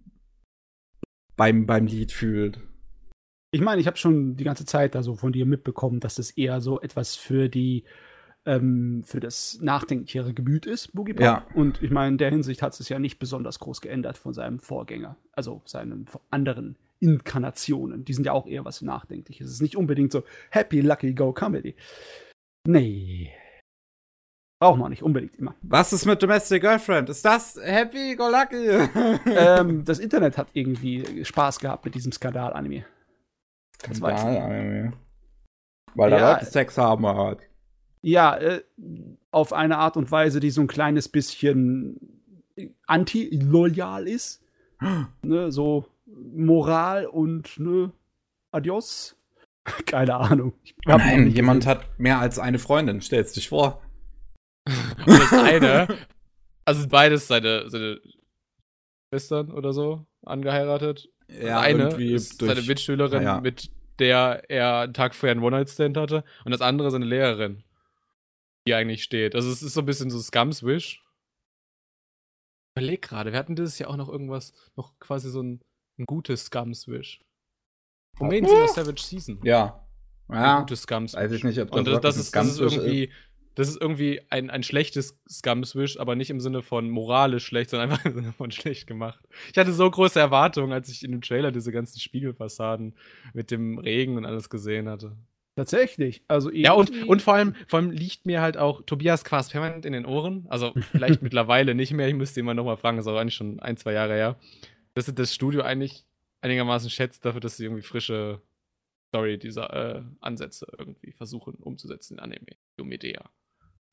beim, 1.35 1.65
beim 1.65 1.87
Lied 1.87 2.11
fühlt. 2.11 2.61
Ich 3.51 3.61
meine, 3.61 3.81
ich 3.81 3.87
habe 3.87 3.97
schon 3.97 4.35
die 4.35 4.43
ganze 4.43 4.65
Zeit 4.65 4.93
da 4.95 5.03
so 5.03 5.15
von 5.15 5.33
dir 5.33 5.45
mitbekommen, 5.45 5.99
dass 5.99 6.19
es 6.19 6.31
eher 6.31 6.61
so 6.61 6.79
etwas 6.79 7.15
für 7.15 7.49
die 7.49 7.85
ähm, 8.45 9.03
für 9.05 9.19
das 9.19 9.59
nachdenklichere 9.61 10.33
Gemüt 10.33 10.65
ist, 10.65 10.93
Boogie 10.93 11.13
Pop. 11.13 11.23
Ja. 11.23 11.45
Und 11.53 11.81
ich 11.81 11.91
meine, 11.91 12.09
in 12.09 12.17
der 12.17 12.29
Hinsicht 12.29 12.61
hat 12.61 12.79
es 12.79 12.89
ja 12.89 12.99
nicht 12.99 13.19
besonders 13.19 13.59
groß 13.59 13.81
geändert 13.81 14.17
von 14.17 14.33
seinem 14.33 14.59
Vorgänger, 14.59 15.17
also 15.33 15.61
seinen 15.65 16.07
anderen 16.31 16.77
Inkarnationen. 16.99 18.05
Die 18.05 18.13
sind 18.13 18.25
ja 18.25 18.33
auch 18.33 18.47
eher 18.47 18.65
was 18.65 18.81
Nachdenkliches. 18.81 19.47
Es 19.47 19.53
ist 19.55 19.61
nicht 19.61 19.77
unbedingt 19.77 20.11
so 20.11 20.23
Happy, 20.49 20.81
Lucky, 20.81 21.13
Go 21.13 21.33
Comedy. 21.33 21.75
Nee. 22.67 23.31
Braucht 24.61 24.79
man 24.79 24.89
nicht 24.89 25.03
unbedingt 25.03 25.35
immer. 25.35 25.55
Was 25.61 25.93
ist 25.93 26.05
mit 26.05 26.21
Domestic 26.21 26.61
Girlfriend? 26.61 27.09
Ist 27.09 27.23
das 27.23 27.57
Happy 27.61 28.15
Go 28.15 28.29
Lucky? 28.29 28.67
ähm, 29.25 29.85
das 29.85 29.99
Internet 29.99 30.37
hat 30.37 30.49
irgendwie 30.53 31.23
Spaß 31.23 31.59
gehabt 31.59 31.85
mit 31.85 31.95
diesem 31.95 32.11
Skandal-Anime. 32.11 32.85
Das 33.87 34.01
weiß 34.01 34.19
ich. 34.19 34.41
Anime. 34.41 34.93
Weil 35.95 36.09
da 36.09 36.17
Ja. 36.17 36.33
Leute 36.33 36.45
Sex 36.45 36.77
haben 36.77 37.05
halt. 37.05 37.48
Ja, 38.01 38.37
äh, 38.37 38.61
auf 39.31 39.53
eine 39.53 39.77
Art 39.77 39.97
und 39.97 40.11
Weise, 40.11 40.39
die 40.39 40.51
so 40.51 40.61
ein 40.61 40.67
kleines 40.67 41.09
bisschen 41.09 41.99
anti-loyal 42.87 44.07
ist. 44.07 44.43
ne, 45.21 45.51
so 45.51 45.85
Moral 46.05 47.05
und 47.05 47.59
ne, 47.59 47.91
Adios. 48.51 49.15
Keine 49.85 50.15
Ahnung. 50.15 50.53
Nein, 50.85 51.25
nicht 51.25 51.35
jemand 51.35 51.61
gesehen. 51.61 51.79
hat 51.79 51.99
mehr 51.99 52.19
als 52.19 52.39
eine 52.39 52.59
Freundin, 52.59 53.01
stellst 53.01 53.35
dich 53.35 53.49
vor. 53.49 53.81
Und 55.05 55.07
das 55.07 55.33
eine, 55.33 55.87
also 56.65 56.81
sind 56.81 56.91
beides 56.91 57.27
seine, 57.27 57.69
seine 57.69 57.99
Schwestern 59.09 59.51
oder 59.51 59.73
so 59.73 60.05
angeheiratet. 60.23 61.09
Ja, 61.27 61.59
eine 61.59 61.83
irgendwie 61.83 62.13
ist 62.13 62.41
durch- 62.41 62.51
seine 62.53 62.65
Mitschülerin, 62.67 63.23
ja. 63.23 63.41
mit 63.41 63.71
der 63.99 64.43
er 64.47 64.81
einen 64.81 64.93
Tag 64.93 65.15
vorher 65.15 65.31
einen 65.33 65.43
One-Night-Stand 65.43 65.97
hatte. 65.97 66.23
Und 66.45 66.51
das 66.51 66.61
andere 66.61 66.91
seine 66.91 67.05
Lehrerin, 67.05 67.63
die 68.69 68.75
eigentlich 68.75 69.03
steht. 69.03 69.33
Also 69.35 69.49
es 69.51 69.63
ist 69.63 69.73
so 69.73 69.81
ein 69.81 69.85
bisschen 69.85 70.11
so 70.11 70.19
Scums 70.19 70.63
Wish. 70.63 71.03
Ich 72.75 72.81
überleg 72.81 73.01
gerade, 73.01 73.31
wir 73.31 73.39
hatten 73.39 73.55
dieses 73.55 73.79
Jahr 73.79 73.89
auch 73.89 73.97
noch 73.97 74.09
irgendwas, 74.09 74.53
noch 74.77 74.97
quasi 74.99 75.29
so 75.29 75.41
ein, 75.41 75.59
ein 75.99 76.05
gutes 76.05 76.45
Scums 76.45 76.87
Wish. 76.87 77.21
Rumänen 78.19 78.47
sind 78.47 78.59
aus 78.61 78.75
Savage 78.75 79.01
Season. 79.01 79.39
Ja. 79.43 79.87
Ein 80.27 80.41
Ja, 80.41 80.59
gutes 80.59 80.83
Scums 80.83 81.15
weiß 81.15 81.31
ich 81.31 81.43
nicht, 81.43 81.59
ob 81.59 81.71
das, 81.71 81.77
Und 81.79 81.85
das, 81.87 81.93
ein 81.93 81.97
ist, 81.97 82.03
das 82.05 82.17
ist 82.17 82.27
Scumswish 82.27 82.73
irgendwie, 82.77 83.11
das 83.55 83.69
ist 83.69 83.81
irgendwie 83.81 84.21
ein, 84.29 84.49
ein 84.51 84.61
schlechtes 84.63 85.19
Scum-Swish, 85.27 85.97
aber 85.97 86.15
nicht 86.15 86.29
im 86.29 86.39
Sinne 86.39 86.61
von 86.61 86.89
moralisch 86.89 87.45
schlecht, 87.45 87.71
sondern 87.71 87.89
einfach 87.89 88.05
im 88.05 88.13
Sinne 88.13 88.33
von 88.33 88.51
schlecht 88.51 88.85
gemacht. 88.85 89.27
Ich 89.51 89.57
hatte 89.57 89.73
so 89.73 89.89
große 89.89 90.19
Erwartungen, 90.19 90.71
als 90.71 90.89
ich 90.89 91.03
in 91.03 91.11
dem 91.11 91.21
Trailer 91.21 91.51
diese 91.51 91.71
ganzen 91.71 91.99
Spiegelfassaden 91.99 92.95
mit 93.33 93.49
dem 93.49 93.79
Regen 93.79 94.17
und 94.17 94.25
alles 94.25 94.49
gesehen 94.49 94.87
hatte. 94.87 95.17
Tatsächlich. 95.59 96.23
Also 96.29 96.49
Ja, 96.53 96.71
und, 96.71 96.89
und 97.07 97.21
vor 97.21 97.33
allem, 97.33 97.53
vor 97.67 97.79
allem 97.79 97.91
liegt 97.91 98.25
mir 98.25 98.39
halt 98.41 98.55
auch 98.55 98.81
Tobias 98.83 99.25
Quast 99.25 99.51
permanent 99.51 99.85
in 99.85 99.91
den 99.91 100.05
Ohren. 100.05 100.45
Also 100.47 100.71
vielleicht 100.91 101.21
mittlerweile 101.21 101.75
nicht 101.75 101.91
mehr, 101.91 102.07
ich 102.07 102.15
müsste 102.15 102.39
ihn 102.39 102.45
mal 102.45 102.53
nochmal 102.53 102.77
fragen, 102.77 102.95
das 102.95 103.05
ist 103.05 103.11
auch 103.11 103.17
eigentlich 103.17 103.35
schon 103.35 103.59
ein, 103.59 103.75
zwei 103.75 103.91
Jahre 103.91 104.13
her. 104.13 104.39
Dass 104.93 105.13
das 105.13 105.33
Studio 105.35 105.61
eigentlich 105.61 106.05
einigermaßen 106.39 106.89
schätzt 106.89 107.25
dafür, 107.25 107.41
dass 107.41 107.57
sie 107.57 107.65
irgendwie 107.65 107.81
frische 107.81 108.41
Story 109.09 109.37
dieser 109.37 109.97
äh, 109.97 110.01
Ansätze 110.21 110.65
irgendwie 110.77 111.11
versuchen 111.11 111.55
umzusetzen 111.55 112.13
in 112.13 112.19
Anime. 112.21 112.45
Medea. 112.81 113.29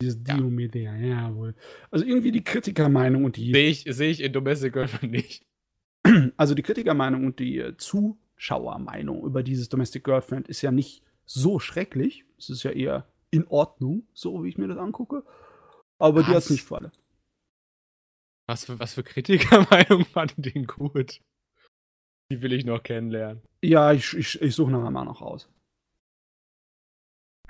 Dieses 0.01 0.21
Ja. 0.25 0.37
Diomedea, 0.37 0.95
jawohl. 0.95 1.57
Also 1.91 2.05
irgendwie 2.05 2.31
die 2.31 2.45
Kritikermeinung 2.45 3.25
und 3.25 3.37
die 3.37 3.53
Sehe 3.53 3.69
ich, 3.71 3.85
seh 3.89 4.09
ich 4.09 4.23
in 4.23 4.33
Domestic 4.33 4.73
Girlfriend 4.73 5.11
nicht. 5.11 5.45
also 6.37 6.55
die 6.55 6.63
Kritikermeinung 6.63 7.27
und 7.27 7.41
die 7.41 7.59
äh, 7.59 7.77
Zuschauermeinung 7.77 9.25
über 9.25 9.43
dieses 9.43 9.69
Domestic 9.69 10.05
Girlfriend 10.05 10.47
ist 10.47 10.63
ja 10.63 10.71
nicht 10.71 11.03
so 11.27 11.59
schrecklich. 11.59 12.25
Es 12.39 12.51
ist 12.51 12.63
ja 12.63 12.71
eher 12.71 13.07
in 13.31 13.47
Ordnung, 13.49 14.07
so 14.15 14.43
wie 14.43 14.49
ich 14.49 14.59
mir 14.59 14.69
das 14.69 14.79
angucke. 14.79 15.25
Aber 15.99 16.23
die 16.23 16.29
Was? 16.29 16.37
hat 16.37 16.43
es 16.45 16.51
nicht 16.51 16.65
für 16.65 16.77
alle. 16.77 16.93
Was 18.47 18.65
für, 18.65 18.79
was 18.79 18.95
für 18.95 19.03
Kritikermeinungen 19.03 20.05
fanden 20.13 20.43
den 20.43 20.67
gut? 20.67 21.21
Die 22.31 22.43
will 22.43 22.53
ich 22.53 22.65
noch 22.65 22.83
kennenlernen. 22.83 23.43
Ja, 23.63 23.93
ich, 23.93 24.15
ich, 24.15 24.41
ich 24.41 24.55
suche 24.55 24.71
nachher 24.71 24.91
mal 24.91 25.05
noch 25.05 25.21
raus. 25.21 25.49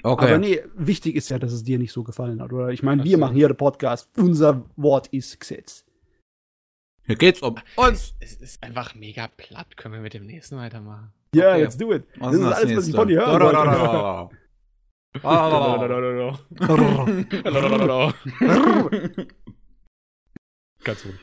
Okay. 0.03 0.25
Aber 0.27 0.39
nee, 0.39 0.63
wichtig 0.75 1.17
ist 1.17 1.31
ja, 1.31 1.39
dass 1.39 1.53
es 1.53 1.65
dir 1.65 1.79
nicht 1.79 1.93
so 1.93 2.03
gefallen 2.05 2.41
hat, 2.41 2.53
oder? 2.53 2.69
Ich 2.69 2.83
meine, 2.83 3.05
wir 3.05 3.17
so. 3.17 3.19
machen 3.19 3.35
hier 3.35 3.49
den 3.49 3.57
Podcast. 3.57 4.09
Unser 4.17 4.65
Wort 4.77 5.09
ist 5.09 5.39
Gesetz. 5.41 5.85
Hier 7.05 7.17
geht's 7.17 7.41
um 7.43 7.57
uns. 7.77 8.15
Es, 8.21 8.33
es 8.33 8.41
ist 8.41 8.63
einfach 8.63 8.95
mega 8.95 9.29
platt. 9.29 9.77
Können 9.77 9.95
wir 9.95 10.01
mit 10.01 10.15
dem 10.15 10.27
nächsten 10.27 10.57
weitermachen? 10.57 11.13
Ja, 11.37 11.53
Okay. 11.53 11.63
let's 11.63 11.77
do 11.77 11.93
it. 11.93 12.07
Was 12.19 12.33
das 12.33 12.41
ist 12.41 12.47
alles, 12.53 12.77
was 12.77 12.89
ich 12.89 12.95
von 12.95 13.09
dir 13.09 13.27
hören 13.27 13.41
wollte. 13.41 14.37
Ganz 20.85 21.05
ruhig. 21.05 21.15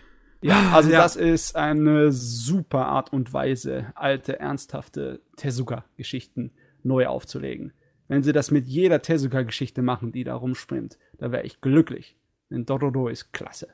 Ja, 0.41 0.71
also 0.73 0.91
Ja. 0.91 0.97
das 1.01 1.15
ist 1.15 1.55
eine 1.55 2.11
super 2.11 2.85
Art 2.87 3.13
und 3.13 3.31
Weise, 3.33 3.93
alte, 3.95 4.39
ernsthafte 4.39 5.21
Tezuka-Geschichten 5.37 6.51
neu 6.83 7.07
aufzulegen. 7.07 7.71
Wenn 8.09 8.23
sie 8.23 8.33
das 8.33 8.51
mit 8.51 8.67
jeder 8.67 9.01
Tezuka-Geschichte 9.01 9.81
machen, 9.81 10.11
die 10.11 10.25
da 10.25 10.35
rumspringt, 10.35 10.97
da 11.17 11.31
wäre 11.31 11.43
ich 11.43 11.61
glücklich. 11.61 12.17
Denn 12.49 12.65
Dororo 12.65 13.07
ist 13.07 13.31
klasse. 13.31 13.69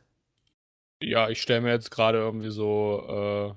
Ja, 1.01 1.29
ich 1.29 1.41
stelle 1.41 1.61
mir 1.61 1.71
jetzt 1.71 1.89
gerade 1.89 2.19
irgendwie 2.19 2.51
so, 2.51 3.03
äh, 3.09 3.53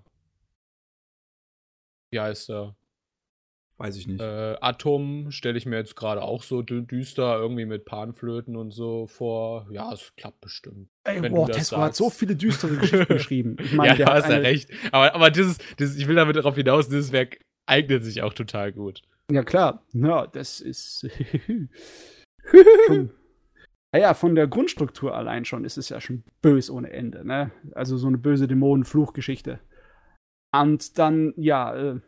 wie 2.12 2.20
heißt 2.20 2.50
der? 2.50 2.76
Weiß 3.78 3.96
ich 3.96 4.06
nicht. 4.06 4.20
Äh, 4.20 4.56
Atom 4.60 5.32
stelle 5.32 5.58
ich 5.58 5.66
mir 5.66 5.76
jetzt 5.76 5.96
gerade 5.96 6.22
auch 6.22 6.44
so 6.44 6.62
dü 6.62 6.82
düster 6.82 7.36
irgendwie 7.36 7.64
mit 7.64 7.84
Panflöten 7.84 8.54
und 8.54 8.70
so 8.70 9.08
vor. 9.08 9.66
Ja, 9.72 9.92
es 9.92 10.12
klappt 10.16 10.40
bestimmt. 10.40 10.88
Ey, 11.02 11.28
boah, 11.28 11.50
Tezuka 11.50 11.82
hat 11.82 11.96
so 11.96 12.08
viele 12.08 12.36
düstere 12.36 12.76
Geschichten 12.76 13.12
geschrieben. 13.14 13.56
Ich 13.58 13.72
meine, 13.72 13.88
ja, 13.88 13.96
der 13.96 14.06
du 14.06 14.12
hat 14.12 14.22
hast 14.22 14.30
ja 14.30 14.36
eine, 14.36 14.44
recht. 14.44 14.70
Aber, 14.92 15.14
aber 15.14 15.30
dieses, 15.30 15.58
dieses, 15.80 15.96
ich 15.96 16.06
will 16.06 16.14
damit 16.14 16.36
darauf 16.36 16.54
hinaus, 16.54 16.88
dieses 16.88 17.10
Werk 17.10 17.40
eignet 17.66 18.04
sich 18.04 18.22
auch 18.22 18.34
total 18.34 18.72
gut. 18.72 19.02
Ja, 19.32 19.42
klar. 19.42 19.82
Ja, 19.92 20.26
das 20.26 20.60
ist. 20.60 21.08
naja, 23.92 24.14
von 24.14 24.34
der 24.34 24.46
Grundstruktur 24.46 25.16
allein 25.16 25.44
schon 25.44 25.64
ist 25.64 25.78
es 25.78 25.88
ja 25.88 26.00
schon 26.00 26.22
bös 26.40 26.70
ohne 26.70 26.90
Ende, 26.92 27.26
ne? 27.26 27.50
Also 27.74 27.96
so 27.96 28.06
eine 28.06 28.18
böse 28.18 28.46
Dämonen-Fluchgeschichte. 28.46 29.58
Und 30.52 30.98
dann, 30.98 31.32
ja, 31.36 31.74
äh, 31.74 32.00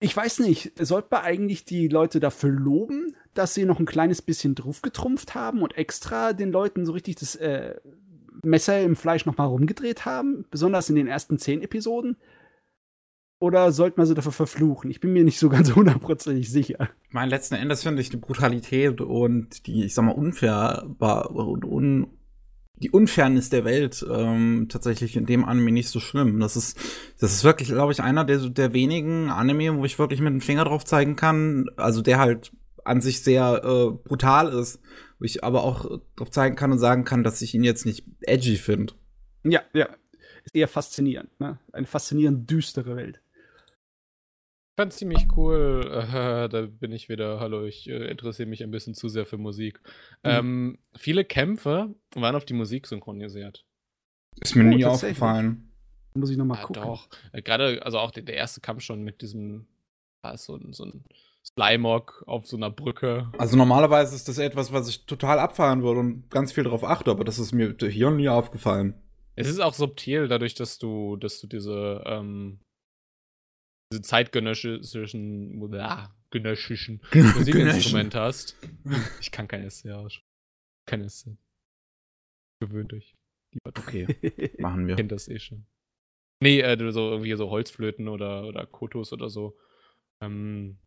ich 0.00 0.16
weiß 0.16 0.40
nicht, 0.40 0.72
sollte 0.78 1.08
man 1.10 1.22
eigentlich 1.22 1.64
die 1.64 1.88
Leute 1.88 2.20
dafür 2.20 2.50
loben, 2.50 3.16
dass 3.32 3.54
sie 3.54 3.64
noch 3.64 3.80
ein 3.80 3.86
kleines 3.86 4.22
bisschen 4.22 4.54
draufgetrumpft 4.54 5.34
haben 5.34 5.62
und 5.62 5.76
extra 5.76 6.32
den 6.32 6.52
Leuten 6.52 6.84
so 6.84 6.92
richtig 6.92 7.16
das 7.16 7.36
äh, 7.36 7.76
Messer 8.42 8.82
im 8.82 8.96
Fleisch 8.96 9.26
nochmal 9.26 9.48
rumgedreht 9.48 10.04
haben? 10.04 10.44
Besonders 10.50 10.90
in 10.90 10.96
den 10.96 11.06
ersten 11.06 11.38
zehn 11.38 11.62
Episoden? 11.62 12.16
Oder 13.40 13.72
sollte 13.72 13.98
man 13.98 14.06
sie 14.06 14.14
dafür 14.14 14.32
verfluchen? 14.32 14.90
Ich 14.90 15.00
bin 15.00 15.12
mir 15.12 15.24
nicht 15.24 15.38
so 15.38 15.48
ganz 15.48 15.74
hundertprozentig 15.74 16.50
sicher. 16.50 16.90
Ich 17.08 17.14
meine, 17.14 17.30
letzten 17.30 17.56
Endes 17.56 17.82
finde 17.82 18.00
ich 18.00 18.10
die 18.10 18.16
Brutalität 18.16 19.00
und 19.00 19.66
die, 19.66 19.84
ich 19.84 19.94
sag 19.94 20.04
mal, 20.04 20.12
unfair 20.12 20.86
und 20.98 21.64
un, 21.64 22.06
die 22.76 22.90
Unfairness 22.90 23.50
der 23.50 23.64
Welt 23.64 24.04
ähm, 24.10 24.66
tatsächlich 24.68 25.16
in 25.16 25.26
dem 25.26 25.44
Anime 25.44 25.72
nicht 25.72 25.88
so 25.88 26.00
schlimm. 26.00 26.40
Das 26.40 26.56
ist, 26.56 26.78
das 27.20 27.32
ist 27.32 27.44
wirklich, 27.44 27.68
glaube 27.68 27.92
ich, 27.92 28.02
einer 28.02 28.24
der, 28.24 28.38
der 28.38 28.72
wenigen 28.72 29.30
Anime, 29.30 29.76
wo 29.76 29.84
ich 29.84 29.98
wirklich 29.98 30.20
mit 30.20 30.32
dem 30.32 30.40
Finger 30.40 30.64
drauf 30.64 30.84
zeigen 30.84 31.16
kann, 31.16 31.66
also 31.76 32.02
der 32.02 32.18
halt 32.18 32.52
an 32.84 33.00
sich 33.00 33.22
sehr 33.22 33.62
äh, 33.64 33.90
brutal 34.06 34.52
ist, 34.52 34.80
wo 35.18 35.24
ich 35.24 35.44
aber 35.44 35.62
auch 35.62 36.00
drauf 36.16 36.30
zeigen 36.30 36.56
kann 36.56 36.72
und 36.72 36.78
sagen 36.78 37.04
kann, 37.04 37.22
dass 37.22 37.42
ich 37.42 37.54
ihn 37.54 37.64
jetzt 37.64 37.86
nicht 37.86 38.04
edgy 38.22 38.56
finde. 38.56 38.94
Ja, 39.44 39.62
ja. 39.72 39.88
Ist 40.44 40.54
eher 40.54 40.68
faszinierend, 40.68 41.30
ne? 41.40 41.58
Eine 41.72 41.86
faszinierend 41.86 42.50
düstere 42.50 42.96
Welt. 42.96 43.20
Ich 44.74 44.82
fand's 44.82 44.96
ziemlich 44.96 45.28
cool. 45.36 45.82
Äh, 45.88 46.48
da 46.48 46.62
bin 46.66 46.90
ich 46.90 47.08
wieder. 47.08 47.38
Hallo, 47.38 47.64
ich 47.64 47.88
äh, 47.88 48.10
interessiere 48.10 48.48
mich 48.48 48.60
ein 48.64 48.72
bisschen 48.72 48.94
zu 48.94 49.08
sehr 49.08 49.24
für 49.24 49.38
Musik. 49.38 49.80
Ähm, 50.24 50.78
viele 50.96 51.24
Kämpfe 51.24 51.94
waren 52.16 52.34
auf 52.34 52.44
die 52.44 52.54
Musik 52.54 52.88
synchronisiert. 52.88 53.64
Ist 54.40 54.56
mir 54.56 54.64
Oh, 54.64 54.66
nie 54.76 54.84
aufgefallen. 54.84 55.70
Muss 56.14 56.30
ich 56.30 56.36
noch 56.36 56.44
mal 56.44 56.56
Ja, 56.58 56.64
gucken. 56.64 56.82
doch. 56.82 57.08
Äh, 57.32 57.42
Gerade, 57.42 57.86
also 57.86 58.00
auch 58.00 58.10
der, 58.10 58.24
der 58.24 58.34
erste 58.34 58.60
Kampf 58.60 58.82
schon 58.82 59.04
mit 59.04 59.22
diesem, 59.22 59.68
war 60.24 60.36
so 60.38 60.56
ein, 60.56 60.72
so 60.72 60.86
ein 60.86 61.04
Slymog 61.46 62.24
auf 62.26 62.48
so 62.48 62.56
einer 62.56 62.70
Brücke. 62.70 63.30
Also 63.38 63.56
normalerweise 63.56 64.16
ist 64.16 64.26
das 64.26 64.38
etwas, 64.38 64.72
was 64.72 64.88
ich 64.88 65.06
total 65.06 65.38
abfahren 65.38 65.84
würde 65.84 66.00
und 66.00 66.28
ganz 66.30 66.50
viel 66.50 66.64
darauf 66.64 66.82
achte, 66.82 67.12
aber 67.12 67.22
das 67.22 67.38
ist 67.38 67.52
mir 67.52 67.76
hier 67.80 68.10
nie 68.10 68.28
aufgefallen. 68.28 68.94
Es 69.36 69.48
ist 69.48 69.60
auch 69.60 69.74
subtil, 69.74 70.26
dadurch, 70.26 70.54
dass 70.54 70.78
du, 70.78 71.14
dass 71.16 71.40
du 71.40 71.46
diese, 71.46 72.02
ähm, 72.06 72.58
diese 73.94 74.02
zeitgenössischen, 74.02 75.72
ja, 75.72 76.14
genössischen 76.30 77.00
Musikinstrumente 77.14 78.20
hast. 78.20 78.56
Ich 79.20 79.30
kann 79.30 79.46
keine 79.46 79.66
S 79.66 79.86
aus. 79.86 80.20
Keine 80.86 81.04
S. 81.04 81.28
Gewöhnt 82.60 82.92
euch. 82.92 83.14
Lieber 83.52 83.78
Okay, 83.78 84.52
machen 84.58 84.86
wir. 84.86 84.96
kennt 84.96 85.12
das 85.12 85.28
eh 85.28 85.38
schon. 85.38 85.66
Nee, 86.40 86.60
äh, 86.60 86.76
so 86.92 87.10
irgendwie 87.10 87.34
so 87.36 87.50
Holzflöten 87.50 88.08
oder, 88.08 88.46
oder 88.46 88.66
Kotos 88.66 89.12
oder 89.12 89.28
so. 89.28 89.56
Ähm, 90.20 90.78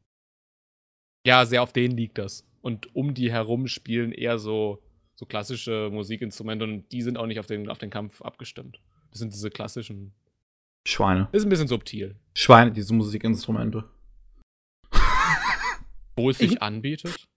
ja, 1.26 1.46
sehr 1.46 1.64
auf 1.64 1.74
denen 1.74 1.96
liegt 1.96 2.18
das. 2.18 2.46
Und 2.62 2.94
um 2.96 3.14
die 3.14 3.32
herum 3.32 3.68
spielen 3.68 4.12
eher 4.12 4.38
so, 4.38 4.84
so 5.16 5.26
klassische 5.26 5.90
Musikinstrumente 5.92 6.66
und 6.66 6.92
die 6.92 7.02
sind 7.02 7.18
auch 7.18 7.26
nicht 7.26 7.40
auf 7.40 7.48
den, 7.48 7.70
auf 7.70 7.78
den 7.78 7.90
Kampf 7.90 8.22
abgestimmt. 8.22 8.82
Das 9.12 9.20
sind 9.20 9.34
diese 9.34 9.50
klassischen. 9.50 10.14
Schweine. 10.88 11.28
Ist 11.34 11.44
ein 11.44 11.50
bisschen 11.50 11.68
subtil. 11.68 12.16
Schweine, 12.34 12.72
diese 12.72 12.94
Musikinstrumente. 12.94 13.84
Wo 16.16 16.30
es 16.30 16.38
sich 16.38 16.54
Ich- 16.54 16.62
anbietet. 16.62 17.28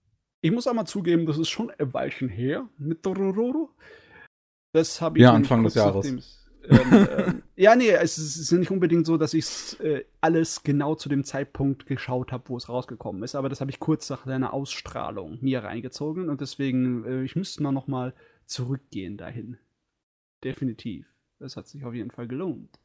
Ich 0.43 0.51
muss 0.51 0.65
aber 0.67 0.85
zugeben, 0.85 1.25
das 1.27 1.37
ist 1.37 1.49
schon 1.49 1.69
ein 1.69 1.93
Weilchen 1.93 2.27
her 2.29 2.67
mit 2.77 3.05
Dororo. 3.05 3.69
Das 4.73 4.99
habe 5.01 5.19
ich 5.19 5.23
Ja, 5.23 5.33
Anfang 5.33 5.63
des 5.63 5.75
Jahres. 5.75 6.07
ähm, 6.07 6.23
ähm, 6.67 7.43
ja, 7.55 7.75
nee, 7.75 7.89
es 7.89 8.17
ist, 8.17 8.37
es 8.37 8.37
ist 8.37 8.51
nicht 8.53 8.71
unbedingt 8.71 9.05
so, 9.05 9.17
dass 9.17 9.33
ich 9.35 9.79
äh, 9.81 10.05
alles 10.21 10.63
genau 10.63 10.95
zu 10.95 11.09
dem 11.09 11.23
Zeitpunkt 11.25 11.85
geschaut 11.85 12.31
habe, 12.31 12.45
wo 12.47 12.57
es 12.57 12.69
rausgekommen 12.69 13.21
ist, 13.21 13.35
aber 13.35 13.49
das 13.49 13.61
habe 13.61 13.69
ich 13.69 13.79
kurz 13.79 14.09
nach 14.09 14.25
seiner 14.25 14.51
Ausstrahlung 14.53 15.37
mir 15.41 15.63
reingezogen 15.63 16.29
und 16.29 16.41
deswegen, 16.41 17.03
äh, 17.05 17.23
ich 17.23 17.35
müsste 17.35 17.61
noch 17.61 17.85
mal 17.87 18.15
zurückgehen 18.45 19.17
dahin. 19.17 19.57
Definitiv. 20.43 21.05
Das 21.37 21.55
hat 21.55 21.67
sich 21.67 21.83
auf 21.85 21.93
jeden 21.93 22.09
Fall 22.11 22.27
gelohnt. 22.27 22.79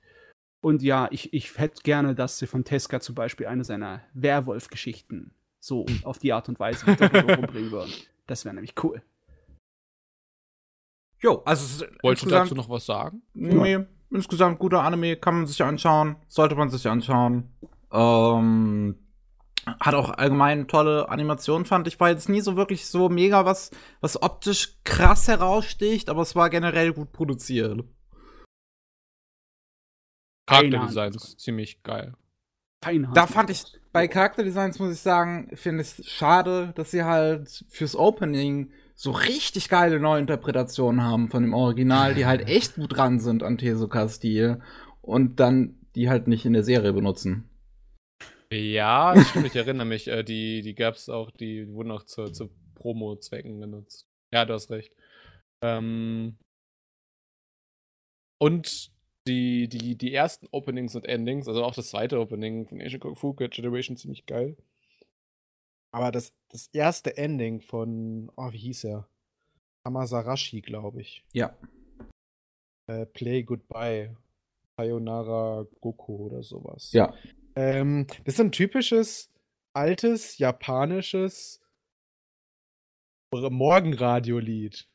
Und 0.67 0.83
ja, 0.83 1.07
ich, 1.13 1.33
ich 1.33 1.57
hätte 1.59 1.81
gerne, 1.85 2.17
dass 2.17 2.39
sie 2.39 2.49
von 2.49 2.65
Tesca 2.65 2.99
zum 2.99 3.15
Beispiel 3.15 3.47
eine 3.47 3.63
seiner 3.63 4.01
Werwolf-Geschichten 4.15 5.31
so 5.61 5.87
auf 6.03 6.19
die 6.19 6.33
Art 6.33 6.49
und 6.49 6.59
Weise 6.59 6.91
mit 6.91 7.01
Dororo 7.01 7.43
bringen 7.43 7.71
würden. 7.71 7.93
Das 8.27 8.45
wäre 8.45 8.53
nämlich 8.53 8.75
cool. 8.83 9.01
Jo, 11.21 11.41
also 11.45 11.65
es 11.65 11.71
ist 11.75 11.81
Wolltest 12.03 12.03
du 12.03 12.11
insgesamt- 12.11 12.47
dazu 12.51 12.55
noch 12.57 12.69
was 12.69 12.85
sagen? 12.85 13.23
Nee, 13.33 13.79
insgesamt 14.11 14.59
guter 14.59 14.83
Anime, 14.83 15.15
kann 15.15 15.37
man 15.37 15.47
sich 15.47 15.63
anschauen, 15.63 16.17
sollte 16.27 16.57
man 16.57 16.69
sich 16.69 16.85
anschauen. 16.89 17.49
Ähm, 17.93 18.97
hat 19.79 19.95
auch 19.95 20.11
allgemein 20.11 20.67
tolle 20.67 21.09
Animationen, 21.09 21.65
fand 21.65 21.87
ich. 21.87 22.01
War 22.01 22.09
jetzt 22.09 22.29
nie 22.29 22.41
so 22.41 22.57
wirklich 22.57 22.87
so 22.89 23.09
mega 23.09 23.45
was, 23.45 23.71
was 24.01 24.21
optisch 24.21 24.79
krass 24.83 25.29
heraussticht, 25.29 26.09
aber 26.11 26.23
es 26.23 26.35
war 26.35 26.51
generell 26.51 26.93
gut 26.93 27.13
produziert. 27.13 27.85
Charakterdesign 30.47 31.13
ist 31.13 31.41
ziemlich 31.41 31.83
geil. 31.83 32.15
Fein 32.85 33.09
Da 33.15 33.27
fand 33.27 33.51
ich 33.51 33.65
bei 33.93 34.07
Charakterdesigns, 34.07 34.79
muss 34.79 34.95
ich 34.95 35.01
sagen, 35.01 35.51
finde 35.57 35.83
ich 35.83 35.99
es 35.99 36.09
schade, 36.09 36.73
dass 36.77 36.91
sie 36.91 37.05
halt 37.05 37.65
fürs 37.69 37.97
Opening 37.97 38.71
so 38.95 39.11
richtig 39.11 39.69
geile 39.69 40.01
Neuinterpretationen 40.01 41.03
haben 41.03 41.29
von 41.29 41.43
dem 41.43 41.55
Original, 41.55 42.15
die 42.15 42.27
halt 42.27 42.49
echt 42.49 42.77
gut 42.77 42.97
dran 42.97 43.21
sind 43.21 43.43
an 43.43 43.59
Tezuka-Stil 43.59 44.63
und 45.03 45.41
dann 45.41 45.79
die 45.95 46.09
halt 46.09 46.29
nicht 46.29 46.45
in 46.45 46.53
der 46.53 46.63
Serie 46.63 46.93
benutzen. 46.93 47.49
Ja, 48.53 49.15
das 49.15 49.31
stimmt, 49.31 49.47
ich 49.47 49.57
erinnere 49.57 49.87
mich. 49.87 50.09
Äh, 50.09 50.23
die 50.23 50.63
die 50.63 50.75
gab 50.75 50.95
es 50.95 51.09
auch, 51.09 51.31
die 51.31 51.69
wurden 51.73 51.91
auch 51.91 52.05
zu, 52.05 52.27
zu 52.27 52.51
Promo-Zwecken 52.75 53.61
genutzt. 53.61 54.07
Ja, 54.33 54.45
du 54.45 54.55
hast 54.55 54.71
recht. 54.71 54.93
Ähm, 55.63 56.39
und 58.39 58.93
die, 59.27 59.69
die, 59.69 59.97
die 59.97 60.15
ersten 60.15 60.47
Openings 60.51 60.95
und 60.95 61.05
Endings, 61.05 61.49
also 61.49 61.65
auch 61.65 61.75
das 61.75 61.89
zweite 61.89 62.21
Opening 62.21 62.67
von 62.67 62.81
Asian 62.81 63.01
Kung 63.01 63.17
Fu 63.17 63.35
Generation, 63.35 63.97
ziemlich 63.97 64.27
geil. 64.27 64.57
Aber 65.93 66.13
das, 66.13 66.35
das 66.49 66.69
erste 66.69 67.17
Ending 67.17 67.61
von, 67.61 68.31
oh, 68.37 68.53
wie 68.53 68.59
hieß 68.59 68.85
er? 68.85 69.09
Amasarashi, 69.85 70.61
glaube 70.61 71.01
ich. 71.01 71.25
Ja. 71.33 71.57
Äh, 72.89 73.07
Play 73.07 73.43
Goodbye. 73.43 74.17
Sayonara 74.79 75.67
Goku 75.81 76.27
oder 76.27 76.43
sowas. 76.43 76.93
Ja. 76.93 77.15
Ähm, 77.55 78.07
das 78.25 78.35
ist 78.35 78.41
ein 78.41 78.53
typisches, 78.53 79.33
altes, 79.75 80.39
japanisches 80.39 81.63
Morgenradio-Lied. 83.33 84.89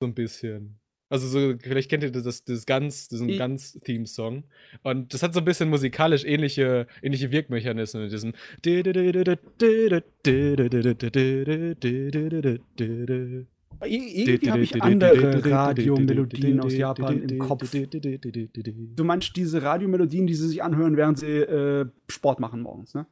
So 0.00 0.06
ein 0.06 0.14
bisschen. 0.14 0.79
Also 1.10 1.26
so, 1.26 1.54
vielleicht 1.60 1.90
kennt 1.90 2.04
ihr 2.04 2.12
das, 2.12 2.44
das 2.44 2.66
ganz, 2.66 3.08
diesen 3.08 3.36
ganz 3.36 3.72
Theme-Song. 3.72 4.44
Und 4.84 5.12
das 5.12 5.24
hat 5.24 5.34
so 5.34 5.40
ein 5.40 5.44
bisschen 5.44 5.68
musikalisch 5.68 6.24
ähnliche, 6.24 6.86
ähnliche 7.02 7.32
Wirkmechanismen 7.32 8.04
mit 8.04 8.12
diesem. 8.12 8.32
Ir- 8.64 9.36
Irgendwie 13.82 14.50
habe 14.50 14.62
ich 14.62 14.82
andere 14.82 15.44
Radiomelodien 15.50 16.60
aus 16.60 16.76
Japan 16.76 17.22
im 17.22 17.38
Kopf. 17.38 17.72
Du 18.96 19.04
meinst 19.04 19.36
diese 19.36 19.62
Radiomelodien, 19.62 20.26
die 20.26 20.34
sie 20.34 20.48
sich 20.48 20.62
anhören, 20.62 20.96
während 20.96 21.18
sie 21.18 21.26
äh, 21.26 21.86
Sport 22.08 22.40
machen 22.40 22.60
morgens, 22.60 22.94
ne? 22.94 23.06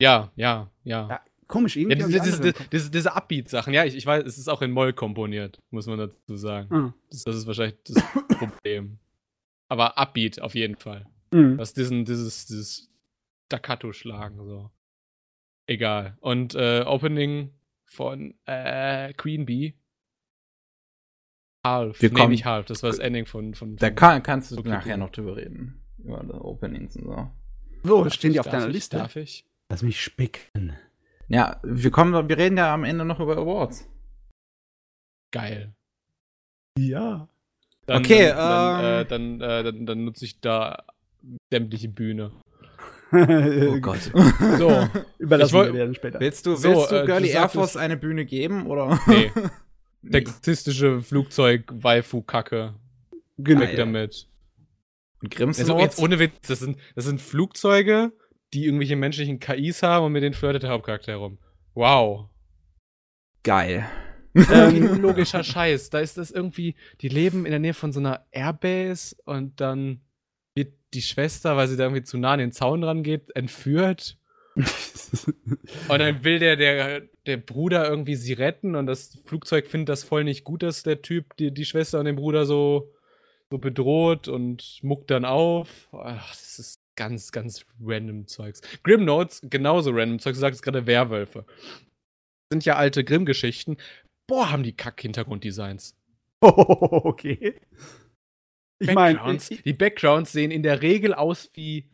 Ja, 0.00 0.30
ja, 0.36 0.70
ja. 0.84 1.08
Ja, 1.08 1.20
Komisch, 1.48 1.76
Ja, 1.76 1.82
irgendwie. 1.88 2.16
ich 2.16 2.22
diese, 2.22 2.40
diese, 2.40 2.68
diese, 2.72 2.90
diese 2.90 3.14
Upbeat-Sachen, 3.14 3.72
ja, 3.72 3.84
ich, 3.84 3.94
ich 3.96 4.04
weiß, 4.04 4.24
es 4.24 4.36
ist 4.38 4.48
auch 4.48 4.62
in 4.62 4.72
Moll 4.72 4.92
komponiert, 4.92 5.62
muss 5.70 5.86
man 5.86 5.98
dazu 5.98 6.36
sagen. 6.36 6.74
Ah. 6.74 6.94
Das, 7.10 7.22
das 7.24 7.36
ist 7.36 7.46
wahrscheinlich 7.46 7.78
das 7.84 8.02
Problem. 8.38 8.98
Aber 9.68 9.96
Upbeat 9.98 10.40
auf 10.40 10.54
jeden 10.54 10.76
Fall. 10.76 11.06
Mhm. 11.32 11.56
Das 11.58 11.72
diesen, 11.74 12.04
dieses, 12.04 12.46
dieses 12.46 12.90
Staccato-Schlagen, 13.46 14.44
so. 14.44 14.70
Egal. 15.68 16.16
Und 16.20 16.54
äh, 16.54 16.82
Opening 16.86 17.52
von 17.84 18.34
äh, 18.46 19.12
Queen 19.14 19.46
Bee. 19.46 19.74
Half. 21.64 22.00
Wir 22.00 22.10
nee, 22.10 22.14
kommen- 22.20 22.30
nicht 22.30 22.44
Half, 22.44 22.66
das 22.66 22.82
war 22.82 22.90
das 22.90 22.98
Ending 23.00 23.26
von. 23.26 23.54
von, 23.54 23.76
Da 23.76 23.88
von 23.88 23.96
kann, 23.96 24.22
kannst 24.22 24.50
du 24.52 24.58
Okay, 24.58 24.68
nachher 24.68 24.96
noch 24.96 25.10
drüber 25.10 25.36
reden. 25.36 25.82
Über 25.98 26.22
die 26.22 26.30
Openings 26.32 26.96
und 26.96 27.04
so. 27.06 27.30
So, 27.82 28.10
stehen 28.10 28.32
die 28.32 28.40
auf 28.40 28.48
deiner 28.48 28.68
ich, 28.68 28.72
Liste? 28.74 28.96
Darf 28.98 29.16
ich? 29.16 29.44
Lass 29.68 29.82
mich 29.82 30.00
spicken. 30.00 30.76
Ja, 31.28 31.60
wir 31.62 31.90
kommen, 31.90 32.28
wir 32.28 32.38
reden 32.38 32.56
ja 32.56 32.72
am 32.72 32.84
Ende 32.84 33.04
noch 33.04 33.20
über 33.20 33.36
Awards. 33.36 33.88
Geil. 35.32 35.74
Ja. 36.78 37.28
Dann, 37.86 38.02
Okay, 38.02 38.28
dann, 38.28 38.36
dann, 38.36 38.84
ähm, 38.84 39.00
äh, 39.00 39.04
dann, 39.06 39.40
äh, 39.40 39.64
dann, 39.64 39.86
dann 39.86 40.04
nutze 40.04 40.24
ich 40.24 40.40
da 40.40 40.84
sämtliche 41.50 41.88
Bühne. 41.88 42.32
Oh 43.12 43.78
Gott. 43.80 44.10
So, 44.58 44.88
Überlassen 45.18 45.48
Ich 45.48 45.52
woll- 45.52 45.72
wir 45.72 45.84
dann 45.86 45.94
später. 45.94 46.18
Willst 46.18 46.44
du, 46.44 46.56
So, 46.56 46.68
willst 46.70 46.90
du 46.90 46.96
äh, 46.96 47.00
du 47.02 47.06
Girly 47.06 47.28
Air 47.30 47.48
Force 47.48 47.76
eine 47.76 47.96
Bühne 47.96 48.24
geben, 48.26 48.66
oder? 48.66 48.98
nee. 49.06 49.30
Sexistische 50.02 51.00
Flugzeug-Waifu-Kacke. 51.02 52.74
Genau. 53.38 53.60
Weg 53.60 53.76
damit. 53.76 54.28
Und 55.22 55.30
Grimms 55.30 55.58
Also 55.58 55.78
jetzt 55.78 55.98
ohne 56.00 56.18
Witz, 56.18 56.34
das 56.48 56.58
sind, 56.60 56.78
das 56.94 57.04
sind 57.04 57.20
Flugzeuge, 57.20 58.12
die 58.56 58.64
irgendwelche 58.64 58.96
menschlichen 58.96 59.38
KIs 59.38 59.82
haben 59.82 60.06
und 60.06 60.12
mit 60.12 60.22
denen 60.22 60.34
flirtet 60.34 60.62
der 60.62 60.70
Hauptcharakter 60.70 61.12
herum. 61.12 61.38
Wow. 61.74 62.30
Geil. 63.42 63.86
Ein 64.34 64.88
unlogischer 64.88 65.44
Scheiß. 65.44 65.90
Da 65.90 66.00
ist 66.00 66.16
das 66.16 66.30
irgendwie, 66.30 66.74
die 67.02 67.08
leben 67.08 67.44
in 67.44 67.50
der 67.50 67.60
Nähe 67.60 67.74
von 67.74 67.92
so 67.92 68.00
einer 68.00 68.26
Airbase 68.30 69.14
und 69.26 69.60
dann 69.60 70.00
wird 70.54 70.72
die 70.94 71.02
Schwester, 71.02 71.56
weil 71.58 71.68
sie 71.68 71.76
da 71.76 71.84
irgendwie 71.84 72.02
zu 72.02 72.16
nah 72.16 72.32
an 72.32 72.38
den 72.38 72.52
Zaun 72.52 72.82
rangeht, 72.82 73.36
entführt. 73.36 74.18
Und 75.88 75.98
dann 75.98 76.24
will 76.24 76.38
der, 76.38 76.56
der, 76.56 77.02
der 77.26 77.36
Bruder 77.36 77.86
irgendwie 77.86 78.14
sie 78.14 78.32
retten 78.32 78.74
und 78.74 78.86
das 78.86 79.20
Flugzeug 79.26 79.66
findet 79.66 79.90
das 79.90 80.02
voll 80.02 80.24
nicht 80.24 80.44
gut, 80.44 80.62
dass 80.62 80.82
der 80.82 81.02
Typ 81.02 81.36
die, 81.36 81.52
die 81.52 81.66
Schwester 81.66 81.98
und 81.98 82.06
den 82.06 82.16
Bruder 82.16 82.46
so, 82.46 82.90
so 83.50 83.58
bedroht 83.58 84.28
und 84.28 84.78
muckt 84.82 85.10
dann 85.10 85.26
auf. 85.26 85.90
Ach, 85.92 86.30
das 86.30 86.58
ist 86.58 86.85
ganz, 86.96 87.32
ganz 87.32 87.64
random 87.80 88.26
Zeugs. 88.26 88.60
Grim 88.82 89.04
Notes, 89.04 89.40
genauso 89.44 89.90
random 89.90 90.18
Zeugs. 90.18 90.38
Du 90.38 90.40
sagst 90.40 90.62
gerade 90.62 90.86
Werwölfe. 90.86 91.46
Sind 92.50 92.64
ja 92.64 92.76
alte 92.76 93.04
Grimm-Geschichten. 93.04 93.76
Boah, 94.26 94.50
haben 94.50 94.62
die 94.62 94.76
Kack-Hintergrunddesigns. 94.76 95.96
okay. 96.40 97.60
Ich 98.78 98.92
meine, 98.92 99.38
die 99.64 99.72
Backgrounds 99.72 100.32
sehen 100.32 100.50
in 100.50 100.62
der 100.62 100.82
Regel 100.82 101.14
aus 101.14 101.50
wie. 101.54 101.88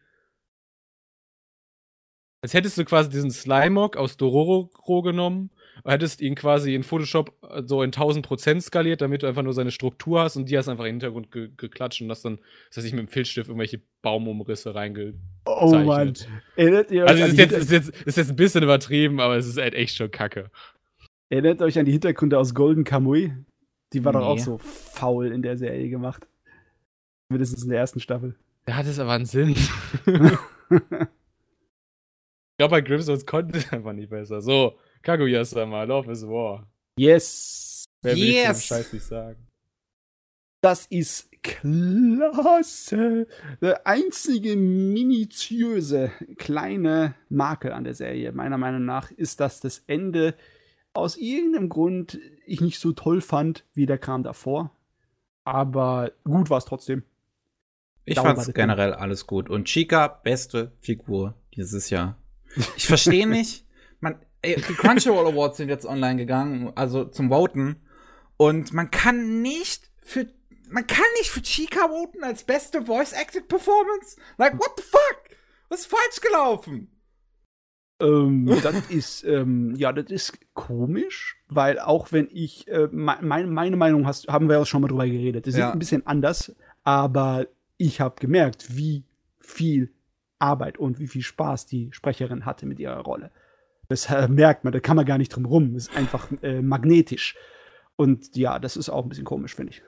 Als 2.42 2.54
hättest 2.54 2.76
du 2.76 2.84
quasi 2.84 3.08
diesen 3.08 3.30
Slimog 3.30 3.96
aus 3.96 4.16
Dororo 4.16 5.02
genommen 5.02 5.50
hättest 5.84 6.20
ihn 6.20 6.34
quasi 6.34 6.74
in 6.74 6.82
Photoshop 6.82 7.32
äh, 7.48 7.62
so 7.64 7.82
in 7.82 7.90
1000% 7.92 8.60
skaliert, 8.60 9.00
damit 9.00 9.22
du 9.22 9.26
einfach 9.26 9.42
nur 9.42 9.52
seine 9.54 9.70
Struktur 9.70 10.20
hast 10.20 10.36
und 10.36 10.48
die 10.48 10.56
hast 10.58 10.68
einfach 10.68 10.84
in 10.84 10.90
den 10.98 11.00
Hintergrund 11.00 11.30
ge 11.32 11.50
geklatscht 11.56 12.00
und 12.02 12.10
hast 12.10 12.24
dann, 12.24 12.38
das 12.68 12.78
heißt, 12.78 12.86
ich 12.86 12.92
mit 12.92 13.00
dem 13.06 13.08
Filzstift 13.08 13.48
irgendwelche 13.48 13.80
Baumumrisse 14.02 14.74
reingezeichnet. 14.74 15.20
oh 15.46 15.76
Mann. 15.78 16.14
Erinnert 16.56 16.90
ihr 16.90 17.04
euch, 17.04 17.10
Also, 17.10 17.22
an 17.24 17.30
es 17.30 17.32
ist 17.32 17.38
die 17.38 17.42
jetzt, 17.42 17.52
ist, 17.52 17.70
jetzt, 17.70 18.02
ist 18.06 18.16
jetzt 18.16 18.30
ein 18.30 18.36
bisschen 18.36 18.62
übertrieben, 18.62 19.20
aber 19.20 19.36
es 19.36 19.46
ist 19.46 19.58
halt 19.58 19.74
echt 19.74 19.96
schon 19.96 20.10
kacke. 20.10 20.50
erinnert 21.30 21.62
euch 21.62 21.78
an 21.78 21.84
die 21.86 21.92
Hintergründe 21.92 22.38
aus 22.38 22.54
Golden 22.54 22.84
Kamuy? 22.84 23.32
Die 23.92 24.04
war 24.04 24.12
doch 24.12 24.22
auch 24.26 24.36
Nee. 24.36 24.42
so 24.42 24.58
faul 24.58 25.32
in 25.32 25.42
der 25.42 25.56
Serie 25.56 25.88
gemacht. 25.90 26.26
Mindestens 27.28 27.62
in 27.62 27.70
der 27.70 27.78
ersten 27.78 28.00
Staffel. 28.00 28.36
Da 28.66 28.74
hat 28.76 28.86
es 28.86 28.98
aber 28.98 29.12
einen 29.12 29.24
Sinn. 29.26 29.54
Ich 32.52 32.56
glaube, 32.58 32.72
bei 32.72 32.80
Grimstones 32.82 33.26
konnte 33.26 33.58
es 33.58 33.72
einfach 33.72 33.92
nicht 33.92 34.10
besser. 34.10 34.40
So, 34.40 34.76
Kaguya-sama, 35.02 35.84
Love 35.84 36.10
is 36.12 36.26
War. 36.26 36.66
yes. 36.98 37.84
Wer 38.02 38.16
will 38.16 38.24
yes. 38.24 38.46
Yes. 38.46 38.64
Scheiß 38.66 38.92
nicht 38.92 39.04
sagen? 39.04 39.46
Das 40.60 40.86
ist 40.86 41.28
klasse. 41.42 43.26
Der 43.60 43.86
einzige 43.86 44.56
minutiöse 44.56 46.12
kleine 46.36 47.14
Makel 47.28 47.72
an 47.72 47.84
der 47.84 47.94
Serie, 47.94 48.32
meiner 48.32 48.58
Meinung 48.58 48.84
nach, 48.84 49.10
ist, 49.10 49.40
dass 49.40 49.60
das 49.60 49.82
Ende 49.86 50.34
aus 50.94 51.16
irgendeinem 51.16 51.68
Grund 51.68 52.18
ich 52.46 52.60
nicht 52.60 52.78
so 52.78 52.92
toll 52.92 53.20
fand 53.20 53.64
wie 53.74 53.86
der 53.86 53.98
Kram 53.98 54.22
davor. 54.22 54.70
Aber 55.44 56.12
gut 56.24 56.50
war 56.50 56.58
es 56.58 56.64
trotzdem. 56.64 57.02
Ich 58.04 58.16
Dauer 58.16 58.26
fand's 58.26 58.38
war 58.40 58.46
das 58.46 58.54
generell 58.54 58.92
alles 58.92 59.26
gut. 59.26 59.48
Und 59.48 59.64
Chica, 59.66 60.06
beste 60.06 60.72
Figur 60.80 61.34
dieses 61.54 61.90
Jahr. 61.90 62.16
Ich 62.76 62.86
verstehe 62.86 63.26
nicht, 63.28 63.66
man, 64.00 64.20
ey, 64.42 64.56
die 64.56 64.74
Crunchyroll 64.74 65.26
Awards 65.28 65.56
sind 65.56 65.68
jetzt 65.68 65.86
online 65.86 66.16
gegangen, 66.16 66.72
also 66.74 67.04
zum 67.04 67.30
Voten. 67.30 67.76
Und 68.36 68.72
man 68.72 68.90
kann 68.90 69.40
nicht 69.42 69.90
für 70.02 70.26
man 70.68 70.86
kann 70.86 71.04
nicht 71.18 71.30
für 71.30 71.42
Chica 71.42 71.88
voten 71.88 72.24
als 72.24 72.44
beste 72.44 72.82
Voice 72.82 73.12
Acting 73.12 73.46
Performance. 73.46 74.16
Like 74.38 74.58
what 74.58 74.72
the 74.78 74.82
fuck? 74.82 75.36
Was 75.68 75.80
ist 75.80 75.86
falsch 75.90 76.20
gelaufen? 76.22 76.88
Ähm, 78.00 78.46
das 78.62 78.88
ist, 78.88 79.22
ähm, 79.24 79.74
ja, 79.76 79.92
das 79.92 80.10
ist 80.10 80.38
komisch, 80.54 81.36
weil 81.48 81.78
auch 81.78 82.10
wenn 82.10 82.26
ich, 82.30 82.66
äh, 82.68 82.88
mein, 82.90 83.50
meine 83.50 83.76
Meinung 83.76 84.06
hast, 84.06 84.28
haben 84.28 84.48
wir 84.48 84.58
ja 84.58 84.64
schon 84.64 84.80
mal 84.82 84.88
drüber 84.88 85.06
geredet. 85.06 85.44
Sind 85.44 85.58
Ja. 85.58 85.72
ein 85.72 85.78
bisschen 85.78 86.06
anders, 86.06 86.54
aber 86.84 87.46
ich 87.76 88.00
habe 88.00 88.16
gemerkt, 88.18 88.76
wie 88.76 89.04
viel 89.40 89.92
Arbeit 90.38 90.78
und 90.78 90.98
wie 90.98 91.06
viel 91.06 91.22
Spaß 91.22 91.66
die 91.66 91.90
Sprecherin 91.92 92.44
hatte 92.44 92.66
mit 92.66 92.80
ihrer 92.80 93.00
Rolle. 93.00 93.30
Das 93.92 94.06
äh, 94.06 94.26
merkt 94.26 94.64
man, 94.64 94.72
da 94.72 94.80
kann 94.80 94.96
man 94.96 95.04
gar 95.04 95.18
nicht 95.18 95.34
drum 95.36 95.44
rum. 95.44 95.76
Ist 95.76 95.94
einfach 95.94 96.28
äh, 96.42 96.62
magnetisch. 96.62 97.36
Und 97.96 98.34
ja, 98.36 98.58
das 98.58 98.78
ist 98.78 98.88
auch 98.88 99.02
ein 99.02 99.10
bisschen 99.10 99.26
komisch, 99.26 99.54
finde 99.54 99.72
ich. 99.72 99.82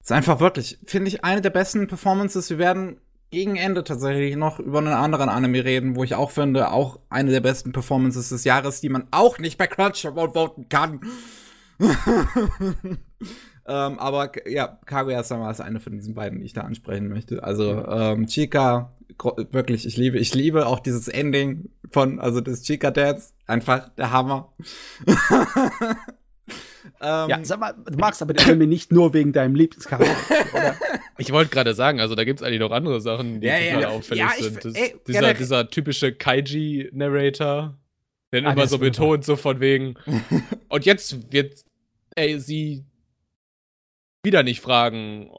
ist 0.00 0.12
einfach 0.12 0.40
wirklich, 0.40 0.78
finde 0.86 1.08
ich, 1.08 1.24
eine 1.24 1.42
der 1.42 1.50
besten 1.50 1.86
Performances. 1.88 2.48
Wir 2.48 2.56
werden 2.56 3.00
gegen 3.30 3.56
Ende 3.56 3.84
tatsächlich 3.84 4.34
noch 4.36 4.58
über 4.58 4.78
einen 4.78 4.88
anderen 4.88 5.28
Anime 5.28 5.62
reden, 5.62 5.94
wo 5.94 6.04
ich 6.04 6.14
auch 6.14 6.30
finde, 6.30 6.70
auch 6.70 7.00
eine 7.10 7.30
der 7.30 7.40
besten 7.40 7.72
Performances 7.72 8.30
des 8.30 8.44
Jahres, 8.44 8.80
die 8.80 8.88
man 8.88 9.08
auch 9.10 9.38
nicht 9.38 9.58
bei 9.58 9.66
Crunchyroll 9.66 10.32
voten 10.32 10.70
kann. 10.70 11.00
ähm, 13.66 13.98
aber 13.98 14.30
ja, 14.48 14.78
Kaguya-sama 14.86 15.50
ist 15.50 15.60
eine 15.60 15.80
von 15.80 15.92
diesen 15.92 16.14
beiden, 16.14 16.38
die 16.40 16.46
ich 16.46 16.52
da 16.52 16.62
ansprechen 16.62 17.08
möchte. 17.08 17.42
Also 17.44 17.84
ähm, 17.86 18.26
Chica, 18.26 18.92
wirklich, 19.50 19.86
ich 19.86 19.96
liebe, 19.96 20.18
ich 20.18 20.34
liebe 20.34 20.66
auch 20.66 20.80
dieses 20.80 21.08
Ending 21.08 21.70
von, 21.90 22.18
also 22.20 22.40
das 22.40 22.62
Chica 22.62 22.90
Dance, 22.90 23.32
einfach 23.46 23.88
der 23.90 24.10
Hammer. 24.10 24.52
ähm, 27.00 27.28
Ja, 27.28 27.38
sag 27.42 27.60
mal, 27.60 27.72
du 27.72 27.96
magst 27.98 28.22
aber 28.22 28.32
den 28.34 28.46
Anime 28.46 28.66
nicht 28.66 28.92
nur 28.92 29.12
wegen 29.14 29.32
deinem 29.32 29.54
Lieblingscharakter, 29.54 30.14
oder? 30.54 30.76
Ich 31.18 31.30
wollte 31.32 31.50
gerade 31.50 31.74
sagen, 31.74 32.00
also 32.00 32.14
da 32.14 32.24
gibt 32.24 32.40
es 32.40 32.46
eigentlich 32.46 32.60
noch 32.60 32.70
andere 32.72 33.00
Sachen, 33.00 33.40
die 33.40 33.46
Ja, 33.46 33.58
total 33.58 33.80
ja. 33.82 33.88
auffällig 33.90 34.20
Ja, 34.24 34.30
ich- 34.36 34.44
sind. 34.44 34.64
Das, 34.64 34.74
ey, 34.74 34.94
dieser, 35.06 35.18
generell- 35.20 35.34
dieser 35.38 35.68
typische 35.70 36.12
Kaiji-Narrator, 36.12 37.78
der 38.32 38.46
Ah, 38.46 38.52
immer 38.52 38.66
so 38.66 38.78
betont, 38.78 39.24
so 39.24 39.36
von 39.36 39.60
wegen. 39.60 39.94
Und 40.68 40.86
jetzt 40.86 41.32
wird 41.32 41.64
ey, 42.16 42.38
sie 42.40 42.84
wieder 44.24 44.42
nicht 44.42 44.60
fragen, 44.60 45.30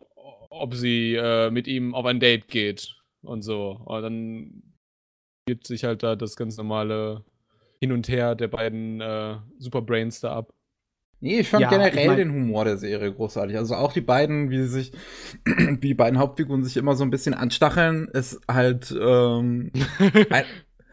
ob 0.49 0.75
sie 0.75 1.15
äh, 1.15 1.49
mit 1.51 1.67
ihm 1.67 1.95
auf 1.95 2.05
ein 2.05 2.19
Date 2.19 2.47
geht 2.47 2.95
und 3.21 3.41
so. 3.41 3.81
Und 3.85 4.01
dann 4.01 4.63
gibt 5.45 5.67
sich 5.67 5.83
halt 5.83 6.03
da 6.03 6.15
das 6.15 6.35
ganz 6.35 6.57
normale 6.57 7.23
Hin 7.81 7.91
und 7.91 8.07
Her 8.07 8.35
der 8.35 8.47
beiden 8.47 9.01
äh, 9.01 9.37
Superbrains 9.59 10.19
da 10.21 10.33
ab. 10.35 10.53
Nee, 11.19 11.39
ich 11.39 11.49
fand 11.49 11.61
Ja, 11.61 11.69
generell 11.69 11.97
ich 11.97 12.07
mein- 12.07 12.17
den 12.17 12.31
Humor 12.33 12.65
der 12.65 12.77
Serie 12.77 13.11
großartig. 13.13 13.55
Also 13.57 13.75
auch 13.75 13.93
die 13.93 14.01
beiden, 14.01 14.49
wie 14.49 14.57
sie 14.59 14.67
sich, 14.67 14.91
wie 15.45 15.77
die 15.87 15.93
beiden 15.93 16.19
Hauptfiguren 16.19 16.63
sich 16.65 16.75
immer 16.75 16.95
so 16.95 17.03
ein 17.05 17.09
bisschen 17.11 17.33
anstacheln, 17.33 18.09
ist 18.09 18.41
halt 18.49 18.91
ähm, 18.91 19.71
ein, 20.29 20.43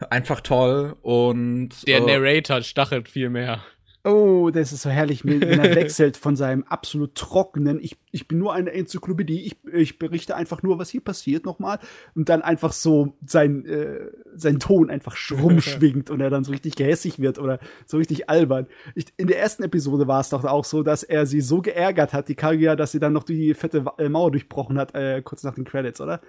einfach 0.09 0.39
toll 0.39 0.95
und 1.01 1.85
Der 1.85 1.97
äh, 1.97 2.17
Narrator 2.17 2.61
stachelt 2.61 3.09
viel 3.09 3.29
mehr. 3.29 3.61
Oh, 4.03 4.49
das 4.51 4.73
ist 4.73 4.81
so 4.81 4.89
herrlich, 4.89 5.23
wenn 5.25 5.41
er 5.41 5.75
wechselt 5.75 6.17
von 6.17 6.35
seinem 6.35 6.63
absolut 6.63 7.13
trockenen, 7.13 7.79
ich, 7.79 7.97
ich 8.11 8.27
bin 8.27 8.39
nur 8.39 8.53
eine 8.53 8.71
Enzyklopädie, 8.71 9.41
ich, 9.41 9.57
ich 9.71 9.99
berichte 9.99 10.35
einfach 10.35 10.63
nur, 10.63 10.79
was 10.79 10.89
hier 10.89 11.01
passiert 11.01 11.45
nochmal, 11.45 11.77
und 12.15 12.27
dann 12.27 12.41
einfach 12.41 12.71
so 12.71 13.15
sein, 13.25 13.63
äh, 13.65 14.09
sein 14.35 14.59
Ton 14.59 14.89
einfach 14.89 15.15
rumschwingt 15.31 16.09
und 16.09 16.19
er 16.19 16.31
dann 16.31 16.43
so 16.43 16.51
richtig 16.51 16.75
gehässig 16.75 17.19
wird 17.19 17.37
oder 17.37 17.59
so 17.85 17.97
richtig 17.97 18.27
albern. 18.27 18.67
Ich, 18.95 19.05
in 19.17 19.27
der 19.27 19.39
ersten 19.39 19.63
Episode 19.63 20.07
war 20.07 20.21
es 20.21 20.29
doch 20.29 20.43
auch 20.45 20.65
so, 20.65 20.81
dass 20.81 21.03
er 21.03 21.27
sie 21.27 21.41
so 21.41 21.61
geärgert 21.61 22.11
hat, 22.11 22.27
die 22.27 22.35
Kaguya, 22.35 22.75
dass 22.75 22.93
sie 22.93 22.99
dann 22.99 23.13
noch 23.13 23.23
die 23.23 23.53
fette 23.53 23.85
äh, 23.99 24.09
Mauer 24.09 24.31
durchbrochen 24.31 24.79
hat, 24.79 24.95
äh, 24.95 25.21
kurz 25.21 25.43
nach 25.43 25.53
den 25.53 25.65
Credits, 25.65 26.01
oder? 26.01 26.21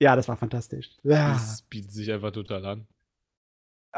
Ja, 0.00 0.16
das 0.16 0.28
war 0.28 0.36
fantastisch. 0.36 0.90
Ja. 1.02 1.32
Das 1.32 1.62
bietet 1.62 1.92
sich 1.92 2.10
einfach 2.10 2.30
total 2.30 2.64
an. 2.64 2.86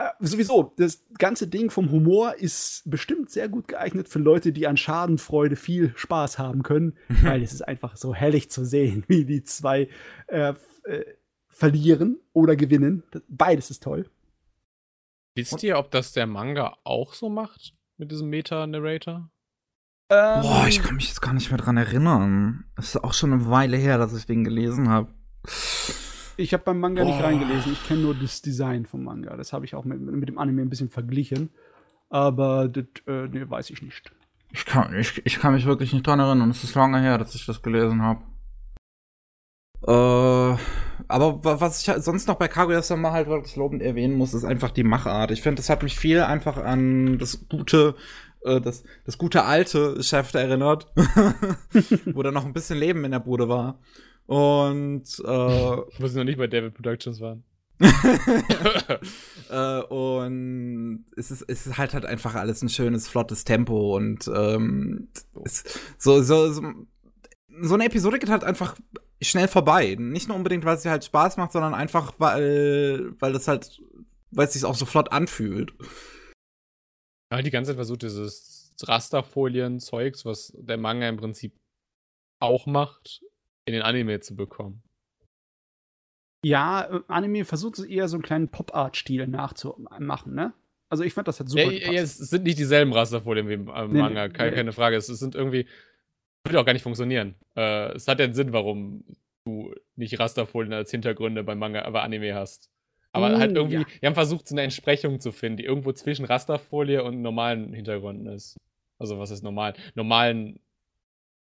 Äh, 0.00 0.12
sowieso, 0.20 0.72
das 0.78 1.04
ganze 1.18 1.46
Ding 1.46 1.70
vom 1.70 1.90
Humor 1.90 2.34
ist 2.36 2.82
bestimmt 2.86 3.30
sehr 3.30 3.50
gut 3.50 3.68
geeignet 3.68 4.08
für 4.08 4.18
Leute, 4.18 4.50
die 4.50 4.66
an 4.66 4.78
Schadenfreude 4.78 5.56
viel 5.56 5.92
Spaß 5.94 6.38
haben 6.38 6.62
können, 6.62 6.96
weil 7.22 7.42
es 7.42 7.52
ist 7.52 7.62
einfach 7.62 7.96
so 7.96 8.14
herrlich 8.14 8.50
zu 8.50 8.64
sehen, 8.64 9.04
wie 9.08 9.26
die 9.26 9.44
zwei 9.44 9.88
äh, 10.28 10.54
äh, 10.84 11.04
verlieren 11.48 12.18
oder 12.32 12.56
gewinnen. 12.56 13.02
Beides 13.28 13.70
ist 13.70 13.82
toll. 13.82 14.08
Wisst 15.34 15.62
ihr, 15.62 15.78
ob 15.78 15.90
das 15.90 16.12
der 16.12 16.26
Manga 16.26 16.78
auch 16.84 17.12
so 17.12 17.28
macht? 17.28 17.74
Mit 17.98 18.10
diesem 18.10 18.30
Meta-Narrator? 18.30 19.30
Ähm, 20.08 20.40
Boah, 20.40 20.66
ich 20.66 20.82
kann 20.82 20.96
mich 20.96 21.08
jetzt 21.08 21.20
gar 21.20 21.34
nicht 21.34 21.50
mehr 21.50 21.58
dran 21.58 21.76
erinnern. 21.76 22.64
Es 22.76 22.94
ist 22.94 23.04
auch 23.04 23.12
schon 23.12 23.32
eine 23.34 23.50
Weile 23.50 23.76
her, 23.76 23.98
dass 23.98 24.16
ich 24.16 24.24
den 24.24 24.44
gelesen 24.44 24.88
habe. 24.88 25.12
Ich 26.40 26.52
habe 26.52 26.64
beim 26.64 26.80
Manga 26.80 27.04
nicht 27.04 27.18
Boah. 27.18 27.24
reingelesen. 27.26 27.72
Ich 27.72 27.86
kenne 27.86 28.00
nur 28.02 28.14
das 28.14 28.42
Design 28.42 28.86
vom 28.86 29.04
Manga. 29.04 29.36
Das 29.36 29.52
habe 29.52 29.64
ich 29.64 29.74
auch 29.74 29.84
mit, 29.84 30.00
mit 30.00 30.28
dem 30.28 30.38
Anime 30.38 30.62
ein 30.62 30.70
bisschen 30.70 30.90
verglichen. 30.90 31.50
Aber 32.08 32.68
das 32.68 32.84
äh, 33.06 33.28
nee, 33.28 33.48
weiß 33.48 33.70
ich 33.70 33.82
nicht. 33.82 34.10
Ich 34.52 34.64
kann, 34.64 34.92
ich, 34.98 35.24
ich 35.24 35.38
kann 35.38 35.54
mich 35.54 35.64
wirklich 35.66 35.92
nicht 35.92 36.06
dran 36.06 36.18
erinnern. 36.18 36.50
Es 36.50 36.64
ist 36.64 36.74
lange 36.74 37.00
her, 37.00 37.18
dass 37.18 37.34
ich 37.36 37.46
das 37.46 37.62
gelesen 37.62 38.02
habe. 38.02 38.22
Äh, 39.86 40.56
aber 41.08 41.44
wa- 41.44 41.60
was 41.60 41.80
ich 41.82 41.88
halt 41.88 42.04
sonst 42.04 42.28
noch 42.28 42.34
bei 42.36 42.48
Kaguya-sama 42.48 43.12
halt 43.12 43.28
wirklich 43.28 43.56
lobend 43.56 43.82
erwähnen 43.82 44.16
muss, 44.16 44.34
ist 44.34 44.44
einfach 44.44 44.70
die 44.70 44.84
Machart. 44.84 45.30
Ich 45.30 45.40
finde, 45.42 45.56
das 45.56 45.70
hat 45.70 45.82
mich 45.82 45.96
viel 45.98 46.20
einfach 46.20 46.56
an 46.58 47.18
das 47.18 47.48
gute, 47.48 47.94
äh, 48.44 48.60
das, 48.60 48.84
das 49.06 49.16
gute 49.16 49.44
alte 49.44 50.02
Chef 50.02 50.34
erinnert, 50.34 50.92
wo 52.12 52.22
da 52.22 52.30
noch 52.30 52.44
ein 52.44 52.52
bisschen 52.52 52.78
Leben 52.78 53.04
in 53.04 53.12
der 53.12 53.20
Bude 53.20 53.48
war. 53.48 53.78
Und 54.30 55.02
äh, 55.24 55.26
Wo 55.98 56.06
sie 56.06 56.16
noch 56.16 56.24
nicht 56.24 56.38
bei 56.38 56.46
David 56.46 56.74
Productions 56.74 57.20
waren. 57.20 57.42
äh, 59.50 59.80
und 59.80 61.04
es 61.16 61.32
ist, 61.32 61.42
es 61.48 61.66
ist 61.66 61.78
halt 61.78 61.94
halt 61.94 62.06
einfach 62.06 62.36
alles 62.36 62.62
ein 62.62 62.68
schönes, 62.68 63.08
flottes 63.08 63.42
Tempo 63.42 63.96
und 63.96 64.30
ähm, 64.32 65.08
es, 65.44 65.64
so, 65.98 66.22
so, 66.22 66.52
so, 66.52 66.62
so 67.60 67.74
eine 67.74 67.86
Episode 67.86 68.20
geht 68.20 68.30
halt 68.30 68.44
einfach 68.44 68.76
schnell 69.20 69.48
vorbei. 69.48 69.96
Nicht 69.98 70.28
nur 70.28 70.36
unbedingt, 70.36 70.64
weil 70.64 70.76
es 70.76 70.84
halt 70.86 71.04
Spaß 71.04 71.36
macht, 71.36 71.50
sondern 71.50 71.74
einfach, 71.74 72.12
weil, 72.18 73.12
weil 73.18 73.32
das 73.32 73.48
halt, 73.48 73.82
weil 74.30 74.46
es 74.46 74.52
sich 74.52 74.64
auch 74.64 74.76
so 74.76 74.86
flott 74.86 75.10
anfühlt. 75.10 75.72
Ja, 77.32 77.42
die 77.42 77.50
ganze 77.50 77.70
Zeit 77.70 77.78
versucht, 77.78 78.02
dieses 78.02 78.76
Rasterfolien-Zeugs, 78.80 80.24
was 80.24 80.52
der 80.56 80.76
Manga 80.76 81.08
im 81.08 81.16
Prinzip 81.16 81.56
auch 82.38 82.66
macht, 82.66 83.22
in 83.70 83.74
den 83.74 83.82
Anime 83.82 84.20
zu 84.20 84.34
bekommen. 84.36 84.82
Ja, 86.44 86.88
äh, 86.90 87.00
Anime 87.08 87.44
versucht 87.44 87.78
es 87.78 87.84
eher 87.84 88.08
so 88.08 88.16
einen 88.16 88.22
kleinen 88.22 88.48
Pop-Art-Stil 88.48 89.26
nachzumachen, 89.26 90.34
ne? 90.34 90.52
Also 90.88 91.04
ich 91.04 91.14
fand 91.14 91.28
das 91.28 91.38
hat 91.38 91.48
super 91.48 91.62
Ja, 91.64 91.70
gepasst. 91.70 91.92
ja, 91.92 92.02
es 92.02 92.16
sind 92.18 92.42
nicht 92.44 92.58
dieselben 92.58 92.92
Rasterfolien 92.92 93.48
wie 93.48 93.52
im 93.54 93.68
äh, 93.68 93.86
Nee, 93.86 94.00
Manga, 94.00 94.26
nee, 94.26 94.32
keine, 94.32 94.64
nee. 94.64 94.72
Frage. 94.72 94.96
Es, 94.96 95.06
sind 95.06 95.34
irgendwie. 95.34 95.66
Würde 96.44 96.58
auch 96.58 96.64
gar 96.64 96.72
nicht 96.72 96.82
funktionieren. 96.82 97.34
Äh, 97.54 97.92
es 97.92 98.08
hat 98.08 98.18
ja 98.18 98.24
einen 98.24 98.34
Sinn, 98.34 98.52
warum 98.52 99.04
du 99.44 99.72
nicht 99.94 100.18
Rasterfolien 100.18 100.72
als 100.72 100.90
Hintergründe 100.90 101.44
beim 101.44 101.58
Manga, 101.58 101.82
aber 101.82 102.02
Anime 102.02 102.34
hast. 102.34 102.70
Aber 103.12 103.34
Oh, 103.34 103.38
halt 103.38 103.52
irgendwie, 103.56 103.76
ja. 103.76 103.86
wir 104.00 104.06
haben 104.08 104.14
versucht, 104.14 104.48
so 104.48 104.54
eine 104.54 104.62
Entsprechung 104.62 105.20
zu 105.20 105.32
finden, 105.32 105.58
die 105.58 105.64
irgendwo 105.64 105.92
zwischen 105.92 106.24
Rasterfolie 106.24 107.04
und 107.04 107.22
normalen 107.22 107.72
Hintergründen 107.72 108.26
ist. 108.26 108.56
Also, 108.98 109.18
was 109.18 109.30
ist 109.30 109.42
normal? 109.42 109.74
Normalen, 109.94 110.58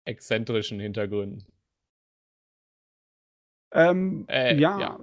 exzentrischen 0.06 0.80
Hintergründen. 0.80 1.46
Ähm, 3.72 4.26
Äh, 4.28 4.58
ja, 4.60 4.80
ja. 4.80 5.00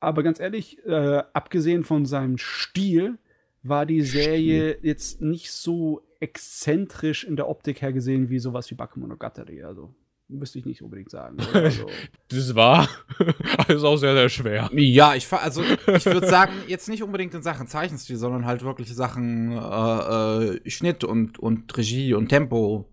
aber 0.00 0.22
ganz 0.22 0.40
ehrlich, 0.40 0.78
äh, 0.86 1.22
abgesehen 1.32 1.84
von 1.84 2.06
seinem 2.06 2.38
Stil, 2.38 3.18
war 3.62 3.86
die 3.86 4.02
Serie 4.02 4.78
jetzt 4.82 5.20
nicht 5.20 5.50
so 5.50 6.02
exzentrisch 6.20 7.24
in 7.24 7.36
der 7.36 7.48
Optik 7.48 7.82
her 7.82 7.92
gesehen 7.92 8.30
wie 8.30 8.38
sowas 8.38 8.70
wie 8.70 8.74
Bakemonogatari. 8.76 9.62
Also, 9.64 9.92
müsste 10.28 10.58
ich 10.58 10.64
nicht 10.66 10.82
unbedingt 10.82 11.10
sagen. 11.10 11.36
Also, 11.52 11.86
Das 12.28 12.54
war. 12.54 12.88
ist 13.68 13.84
auch 13.84 13.96
sehr, 13.96 14.14
sehr 14.14 14.28
schwer. 14.28 14.70
Ja, 14.72 15.14
ich 15.14 15.30
also 15.32 15.62
ich 15.62 16.06
würde 16.06 16.26
sagen, 16.26 16.52
jetzt 16.68 16.88
nicht 16.88 17.02
unbedingt 17.02 17.34
in 17.34 17.42
Sachen 17.42 17.66
Zeichenstil, 17.66 18.16
sondern 18.16 18.46
halt 18.46 18.62
wirklich 18.62 18.92
Sachen 18.94 19.52
äh, 19.52 20.54
äh, 20.56 20.70
Schnitt 20.70 21.04
und, 21.04 21.38
und 21.38 21.76
Regie 21.76 22.14
und 22.14 22.28
Tempo 22.28 22.92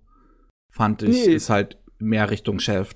fand 0.70 1.04
ich, 1.04 1.28
Nee. 1.28 1.34
ist 1.34 1.50
halt 1.52 1.78
mehr 2.00 2.30
Richtung 2.32 2.60
Chef. 2.60 2.96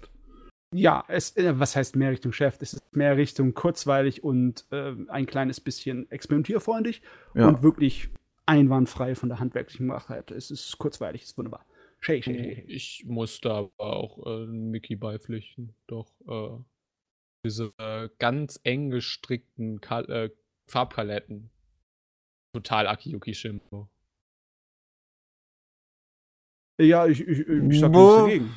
Ja, 0.73 1.03
es, 1.07 1.35
äh, 1.37 1.59
was 1.59 1.75
heißt 1.75 1.95
mehr 1.95 2.11
Richtung 2.11 2.31
Chef? 2.33 2.57
Es 2.59 2.73
ist 2.73 2.95
mehr 2.95 3.15
Richtung 3.17 3.53
kurzweilig 3.53 4.23
und 4.23 4.65
äh, 4.71 4.93
ein 5.07 5.25
kleines 5.25 5.59
bisschen 5.61 6.09
experimentierfreundlich 6.11 7.01
Ja. 7.33 7.47
und 7.47 7.61
wirklich 7.63 8.09
einwandfrei 8.45 9.15
von 9.15 9.29
der 9.29 9.39
handwerklichen 9.39 9.87
Machheit. 9.87 10.31
Es 10.31 10.51
ist 10.51 10.77
kurzweilig, 10.77 11.23
es 11.23 11.29
ist 11.29 11.37
wunderbar. 11.37 11.65
Shay, 11.99 12.21
shay, 12.21 12.43
shay. 12.43 12.63
Ich 12.67 13.05
muss 13.05 13.41
da 13.41 13.57
aber 13.59 13.73
auch 13.79 14.25
äh, 14.25 14.45
Mickey 14.45 14.95
beipflichten. 14.95 15.73
Doch, 15.87 16.11
äh, 16.27 16.63
diese 17.43 17.73
äh, 17.77 18.09
ganz 18.19 18.59
eng 18.63 18.89
gestrickten 18.89 19.81
Kal 19.81 20.09
äh, 20.09 20.29
Farbpaletten 20.67 21.49
total 22.53 22.87
Akiyuki 22.87 23.33
Shimbo. 23.33 23.89
Ja, 26.79 27.07
ich, 27.07 27.21
ich, 27.21 27.39
ich 27.47 27.79
sag 27.79 27.91
nichts 27.91 28.15
dagegen. 28.15 28.49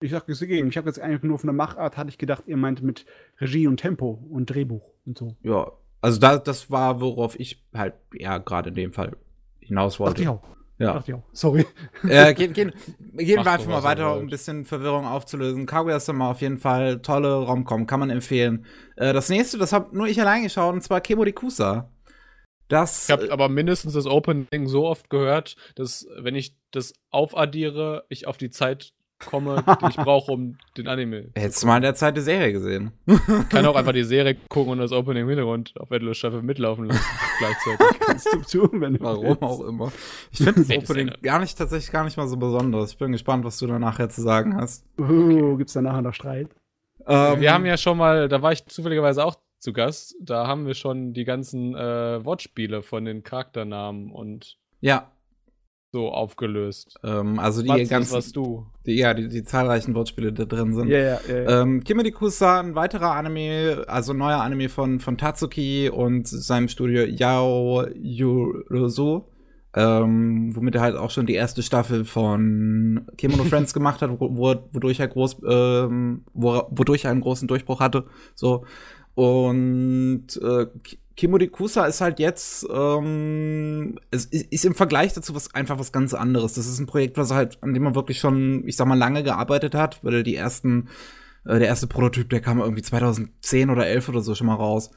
Ich 0.00 0.10
sag 0.10 0.28
nichts 0.28 0.40
dagegen. 0.40 0.68
Ich 0.68 0.76
habe 0.76 0.88
jetzt 0.88 1.00
eigentlich 1.00 1.22
nur 1.22 1.38
von 1.38 1.48
der 1.48 1.54
Machart, 1.54 1.96
hatte 1.96 2.10
ich 2.10 2.18
gedacht, 2.18 2.44
ihr 2.46 2.56
meint 2.56 2.82
mit 2.82 3.06
Regie 3.40 3.66
und 3.66 3.78
Tempo 3.78 4.22
und 4.30 4.46
Drehbuch 4.46 4.82
und 5.06 5.16
so. 5.16 5.36
Ja, 5.42 5.72
also 6.00 6.20
da, 6.20 6.38
das 6.38 6.70
war, 6.70 7.00
worauf 7.00 7.38
ich 7.40 7.64
halt 7.74 7.94
ja 8.12 8.38
gerade 8.38 8.68
in 8.68 8.74
dem 8.74 8.92
Fall 8.92 9.16
hinaus 9.60 9.98
Dachte 9.98 10.22
ich 10.22 10.28
wollte. 10.28 10.44
auch. 10.44 10.56
Ja. 10.78 10.92
Dachte 10.92 11.10
ich 11.10 11.16
auch. 11.16 11.22
Sorry. 11.32 11.64
äh, 12.06 12.34
gehen, 12.34 12.52
gehen, 12.52 12.72
gehen 13.14 13.42
wir 13.44 13.50
einfach 13.50 13.66
mal 13.66 13.82
weiter, 13.82 14.14
um 14.14 14.24
ein 14.24 14.28
bisschen 14.28 14.66
Verwirrung 14.66 15.06
aufzulösen. 15.06 15.64
Kaguya-sama 15.64 16.30
auf 16.30 16.42
jeden 16.42 16.58
Fall 16.58 17.00
tolle 17.00 17.34
Romcom, 17.34 17.86
kann 17.86 18.00
man 18.00 18.10
empfehlen. 18.10 18.66
Äh, 18.96 19.14
das 19.14 19.30
nächste, 19.30 19.56
das 19.56 19.72
habe 19.72 19.96
nur 19.96 20.06
ich 20.06 20.20
allein 20.20 20.42
geschaut, 20.42 20.74
und 20.74 20.82
zwar 20.82 21.00
Kemurikusa. 21.00 21.90
Das 22.68 23.04
Ich 23.04 23.12
habe 23.12 23.30
aber 23.32 23.48
mindestens 23.48 23.94
das 23.94 24.06
Opening 24.06 24.66
so 24.66 24.86
oft 24.86 25.08
gehört, 25.08 25.56
dass 25.76 26.06
wenn 26.18 26.34
ich 26.34 26.56
das 26.72 26.94
aufaddiere, 27.10 28.04
ich 28.08 28.26
auf 28.26 28.36
die 28.36 28.50
Zeit 28.50 28.92
komme, 29.18 29.64
die 29.82 29.86
ich 29.90 29.96
brauche, 29.96 30.32
um 30.32 30.56
den 30.76 30.88
Anime. 30.88 31.30
hättest 31.34 31.62
du 31.62 31.66
mal 31.66 31.76
in 31.76 31.82
der 31.82 31.94
Zeit 31.94 32.16
die 32.16 32.20
Serie 32.20 32.52
gesehen. 32.52 32.92
Ich 33.06 33.48
kann 33.48 33.64
auch 33.66 33.76
einfach 33.76 33.92
die 33.92 34.04
Serie 34.04 34.36
gucken 34.48 34.72
und 34.72 34.78
das 34.78 34.92
Opening 34.92 35.22
im 35.22 35.28
Hintergrund 35.28 35.72
auf 35.78 35.90
Endless 35.90 36.18
Staffel 36.18 36.42
mitlaufen 36.42 36.86
lassen 36.86 37.00
gleichzeitig. 37.38 38.00
Kannst 38.00 38.28
du 38.52 38.66
tun, 38.66 38.80
wenn 38.80 38.94
du 38.94 39.00
Warum 39.00 39.24
willst. 39.24 39.42
auch 39.42 39.60
immer. 39.62 39.92
Ich 40.30 40.38
finde 40.38 40.64
das 40.64 40.70
Opening 40.70 41.12
gar 41.22 41.38
nicht, 41.40 41.56
tatsächlich 41.56 41.90
gar 41.92 42.04
nicht 42.04 42.16
mal 42.16 42.28
so 42.28 42.36
besonders. 42.36 42.92
Ich 42.92 42.98
bin 42.98 43.12
gespannt, 43.12 43.44
was 43.44 43.58
du 43.58 43.66
da 43.66 43.78
nachher 43.78 44.08
zu 44.08 44.22
sagen 44.22 44.56
hast. 44.56 44.84
Uh, 44.98 45.56
gibt's 45.56 45.72
da 45.72 45.82
nachher 45.82 46.02
noch 46.02 46.14
Streit? 46.14 46.48
Ähm, 47.06 47.40
wir 47.40 47.52
haben 47.52 47.66
ja 47.66 47.76
schon 47.76 47.98
mal, 47.98 48.28
da 48.28 48.42
war 48.42 48.52
ich 48.52 48.66
zufälligerweise 48.66 49.24
auch 49.24 49.36
zu 49.58 49.72
Gast, 49.72 50.14
da 50.20 50.46
haben 50.46 50.66
wir 50.66 50.74
schon 50.74 51.12
die 51.14 51.24
ganzen 51.24 51.74
äh, 51.74 52.24
Wortspiele 52.24 52.82
von 52.82 53.04
den 53.04 53.22
Charakternamen 53.22 54.10
und 54.10 54.58
Ja, 54.80 55.10
so 55.96 56.12
aufgelöst. 56.12 56.98
ähm, 57.02 57.38
also 57.38 57.62
die 57.62 57.70
Was, 57.70 57.80
das 57.80 57.88
ganzen, 57.88 58.12
warst 58.12 58.36
du. 58.36 58.66
die, 58.84 58.96
ja, 58.96 59.14
die, 59.14 59.28
die 59.28 59.44
zahlreichen 59.44 59.94
Wortspiele, 59.94 60.30
die 60.30 60.36
da 60.36 60.44
drin 60.44 60.74
sind. 60.74 60.88
Ja, 60.88 60.98
ja, 60.98 61.20
ja. 61.26 61.62
Ähm, 61.62 61.82
Kimerikusa, 61.82 62.60
ein 62.60 62.74
weiterer 62.74 63.12
Anime, 63.12 63.84
also 63.86 64.12
ein 64.12 64.18
neuer 64.18 64.42
Anime 64.42 64.68
von, 64.68 65.00
von 65.00 65.16
Tatsuki 65.16 65.88
und 65.88 66.28
seinem 66.28 66.68
Studio 66.68 67.04
Yao 67.04 67.86
Yurosu, 67.94 69.22
ähm, 69.74 70.54
womit 70.54 70.74
er 70.74 70.82
halt 70.82 70.96
auch 70.96 71.10
schon 71.10 71.24
die 71.24 71.34
erste 71.34 71.62
Staffel 71.62 72.04
von 72.04 73.06
Kemono 73.16 73.44
Friends 73.50 73.72
gemacht 73.72 74.02
hat, 74.02 74.10
wo, 74.20 74.36
wo, 74.36 74.54
wodurch 74.72 75.00
er 75.00 75.08
groß, 75.08 75.38
ähm, 75.48 76.24
wo, 76.34 76.62
wodurch 76.70 77.06
er 77.06 77.10
einen 77.10 77.22
großen 77.22 77.48
Durchbruch 77.48 77.80
hatte. 77.80 78.04
So. 78.34 78.66
Und 79.14 80.26
äh, 80.42 80.66
Kimurikusa 81.16 81.86
ist 81.86 82.00
halt 82.02 82.18
jetzt, 82.18 82.66
ähm, 82.70 83.98
es 84.10 84.26
ist, 84.26 84.52
ist 84.52 84.64
im 84.66 84.74
Vergleich 84.74 85.14
dazu 85.14 85.34
was 85.34 85.54
einfach 85.54 85.78
was 85.78 85.90
ganz 85.92 86.12
anderes. 86.12 86.54
Das 86.54 86.66
ist 86.66 86.78
ein 86.78 86.86
Projekt, 86.86 87.16
was 87.16 87.32
halt, 87.32 87.58
an 87.62 87.72
dem 87.72 87.84
man 87.84 87.94
wirklich 87.94 88.18
schon, 88.18 88.66
ich 88.68 88.76
sag 88.76 88.86
mal, 88.86 88.98
lange 88.98 89.22
gearbeitet 89.22 89.74
hat, 89.74 90.04
weil 90.04 90.22
die 90.22 90.36
ersten, 90.36 90.88
äh, 91.46 91.58
der 91.58 91.68
erste 91.68 91.86
Prototyp, 91.86 92.28
der 92.28 92.40
kam 92.40 92.60
irgendwie 92.60 92.82
2010 92.82 93.70
oder 93.70 93.86
11 93.86 94.10
oder 94.10 94.20
so 94.20 94.34
schon 94.34 94.46
mal 94.46 94.54
raus. 94.54 94.90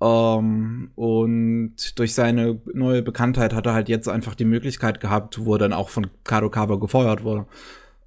Ähm, 0.00 0.90
und 0.94 1.98
durch 1.98 2.14
seine 2.14 2.60
neue 2.74 3.02
Bekanntheit 3.02 3.54
hat 3.54 3.66
er 3.66 3.72
halt 3.74 3.88
jetzt 3.88 4.08
einfach 4.08 4.34
die 4.34 4.44
Möglichkeit 4.44 5.00
gehabt, 5.00 5.44
wo 5.44 5.54
er 5.54 5.58
dann 5.58 5.72
auch 5.72 5.88
von 5.88 6.08
Kadokawa 6.24 6.76
gefeuert 6.76 7.24
wurde. 7.24 7.46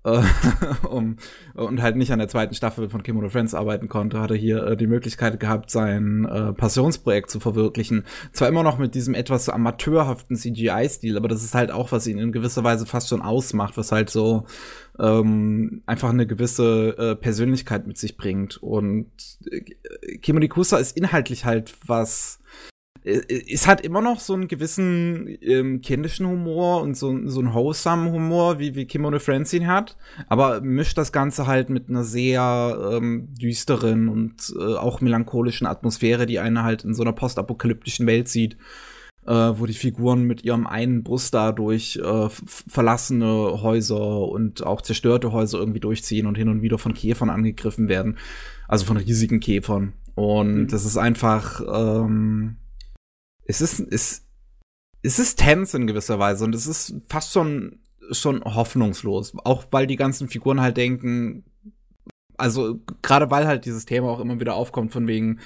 Um, 0.89 1.17
und 1.55 1.81
halt 1.81 1.95
nicht 1.97 2.11
an 2.11 2.19
der 2.19 2.27
zweiten 2.27 2.53
Staffel 2.53 2.89
von 2.89 3.03
Kimono 3.03 3.29
Friends 3.29 3.53
arbeiten 3.53 3.89
konnte, 3.89 4.19
hat 4.19 4.31
er 4.31 4.37
hier 4.37 4.63
äh, 4.63 4.77
die 4.77 4.87
Möglichkeit 4.87 5.39
gehabt, 5.39 5.69
sein 5.69 6.25
äh, 6.25 6.53
Passionsprojekt 6.53 7.29
zu 7.29 7.39
verwirklichen. 7.39 8.05
Zwar 8.31 8.47
immer 8.47 8.63
noch 8.63 8.77
mit 8.77 8.95
diesem 8.95 9.13
etwas 9.13 9.49
amateurhaften 9.49 10.35
CGI-Stil, 10.35 11.17
aber 11.17 11.27
das 11.27 11.43
ist 11.43 11.53
halt 11.53 11.71
auch, 11.71 11.91
was 11.91 12.07
ihn 12.07 12.17
in 12.17 12.31
gewisser 12.31 12.63
Weise 12.63 12.85
fast 12.85 13.09
schon 13.09 13.21
ausmacht, 13.21 13.77
was 13.77 13.91
halt 13.91 14.09
so 14.09 14.45
ähm, 14.99 15.83
einfach 15.85 16.09
eine 16.09 16.25
gewisse 16.27 16.97
äh, 16.97 17.15
Persönlichkeit 17.15 17.85
mit 17.85 17.97
sich 17.97 18.17
bringt. 18.17 18.57
Und 18.57 19.11
äh, 19.51 20.17
Kimurikusa 20.17 20.77
ist 20.77 20.95
inhaltlich 20.97 21.45
halt 21.45 21.73
was. 21.85 22.39
Äh, 23.03 23.21
Es 23.51 23.67
hat 23.67 23.81
immer 23.81 24.01
noch 24.01 24.19
so 24.19 24.33
einen 24.33 24.47
gewissen 24.47 25.27
ähm, 25.41 25.81
kindischen 25.81 26.27
Humor 26.27 26.81
und 26.81 26.95
so, 26.95 27.15
so 27.27 27.39
einen 27.39 27.53
wholesome 27.53 28.11
Humor, 28.11 28.59
wie, 28.59 28.75
wie 28.75 28.85
Kimono 28.85 29.17
ihn 29.51 29.67
hat, 29.67 29.97
aber 30.27 30.61
mischt 30.61 30.97
das 30.97 31.11
Ganze 31.11 31.47
halt 31.47 31.69
mit 31.69 31.89
einer 31.89 32.03
sehr 32.03 32.91
ähm, 32.93 33.29
düsteren 33.33 34.09
und 34.09 34.53
äh, 34.59 34.75
auch 34.75 35.01
melancholischen 35.01 35.67
Atmosphäre, 35.67 36.25
die 36.25 36.39
einen 36.39 36.63
halt 36.63 36.83
in 36.83 36.93
so 36.93 37.03
einer 37.03 37.13
postapokalyptischen 37.13 38.07
Welt 38.07 38.27
sieht 38.27 38.57
äh, 39.25 39.59
wo 39.59 39.65
die 39.67 39.73
Figuren 39.73 40.23
mit 40.23 40.43
ihrem 40.43 40.65
einen 40.65 41.03
Bus 41.03 41.29
da 41.29 41.51
durch 41.51 41.97
äh, 42.03 42.29
verlassene 42.29 43.61
Häuser 43.61 44.27
und 44.27 44.65
auch 44.65 44.81
zerstörte 44.81 45.31
Häuser 45.31 45.59
irgendwie 45.59 45.79
durchziehen 45.79 46.25
und 46.25 46.35
hin 46.35 46.49
und 46.49 46.61
wieder 46.61 46.79
von 46.79 46.93
Käfern 46.93 47.29
angegriffen 47.29 47.87
werden. 47.87 48.17
Also 48.67 48.85
von 48.85 48.97
riesigen 48.97 49.39
Käfern. 49.39 49.93
Und 50.15 50.53
Mhm. 50.53 50.67
das 50.67 50.83
ist 50.85 50.97
einfach, 50.97 51.61
ähm, 51.71 52.57
es 53.49 53.61
ist, 53.61 53.79
es, 53.79 54.25
es 55.01 55.17
ist 55.17 55.39
tense 55.39 55.75
in 55.77 55.87
gewisser 55.87 56.19
Weise 56.19 56.43
und 56.45 56.53
es 56.53 56.67
ist 56.67 56.93
fast 57.07 57.31
schon, 57.33 57.79
schon 58.11 58.43
hoffnungslos. 58.43 59.33
Auch 59.43 59.65
weil 59.71 59.87
die 59.87 59.95
ganzen 59.95 60.27
Figuren 60.29 60.61
halt 60.61 60.77
denken, 60.77 61.43
also 62.37 62.79
gerade 63.01 63.31
weil 63.31 63.47
halt 63.47 63.65
dieses 63.65 63.85
Thema 63.85 64.07
auch 64.09 64.19
immer 64.19 64.39
wieder 64.39 64.53
aufkommt 64.53 64.93
von 64.93 65.07
wegen, 65.07 65.39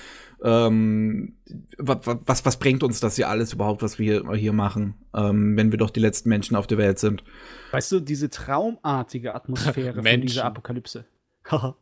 ähm, 0.43 1.37
wa- 1.77 2.01
wa- 2.03 2.19
was, 2.25 2.45
was 2.45 2.59
bringt 2.59 2.83
uns 2.83 2.99
das 2.99 3.15
hier 3.15 3.29
alles 3.29 3.53
überhaupt, 3.53 3.81
was 3.81 3.97
wir 3.97 4.29
hier, 4.35 4.51
machen, 4.51 4.95
ähm, 5.15 5.55
wenn 5.55 5.71
wir 5.71 5.77
doch 5.79 5.89
die 5.89 6.01
letzten 6.01 6.27
Menschen 6.27 6.57
auf 6.57 6.67
der 6.67 6.77
Welt 6.77 6.99
sind? 6.99 7.23
Weißt 7.71 7.89
du, 7.93 8.01
diese 8.01 8.29
traumartige 8.29 9.33
Atmosphäre 9.33 10.03
von 10.03 10.21
dieser 10.21 10.45
Apokalypse. 10.45 11.05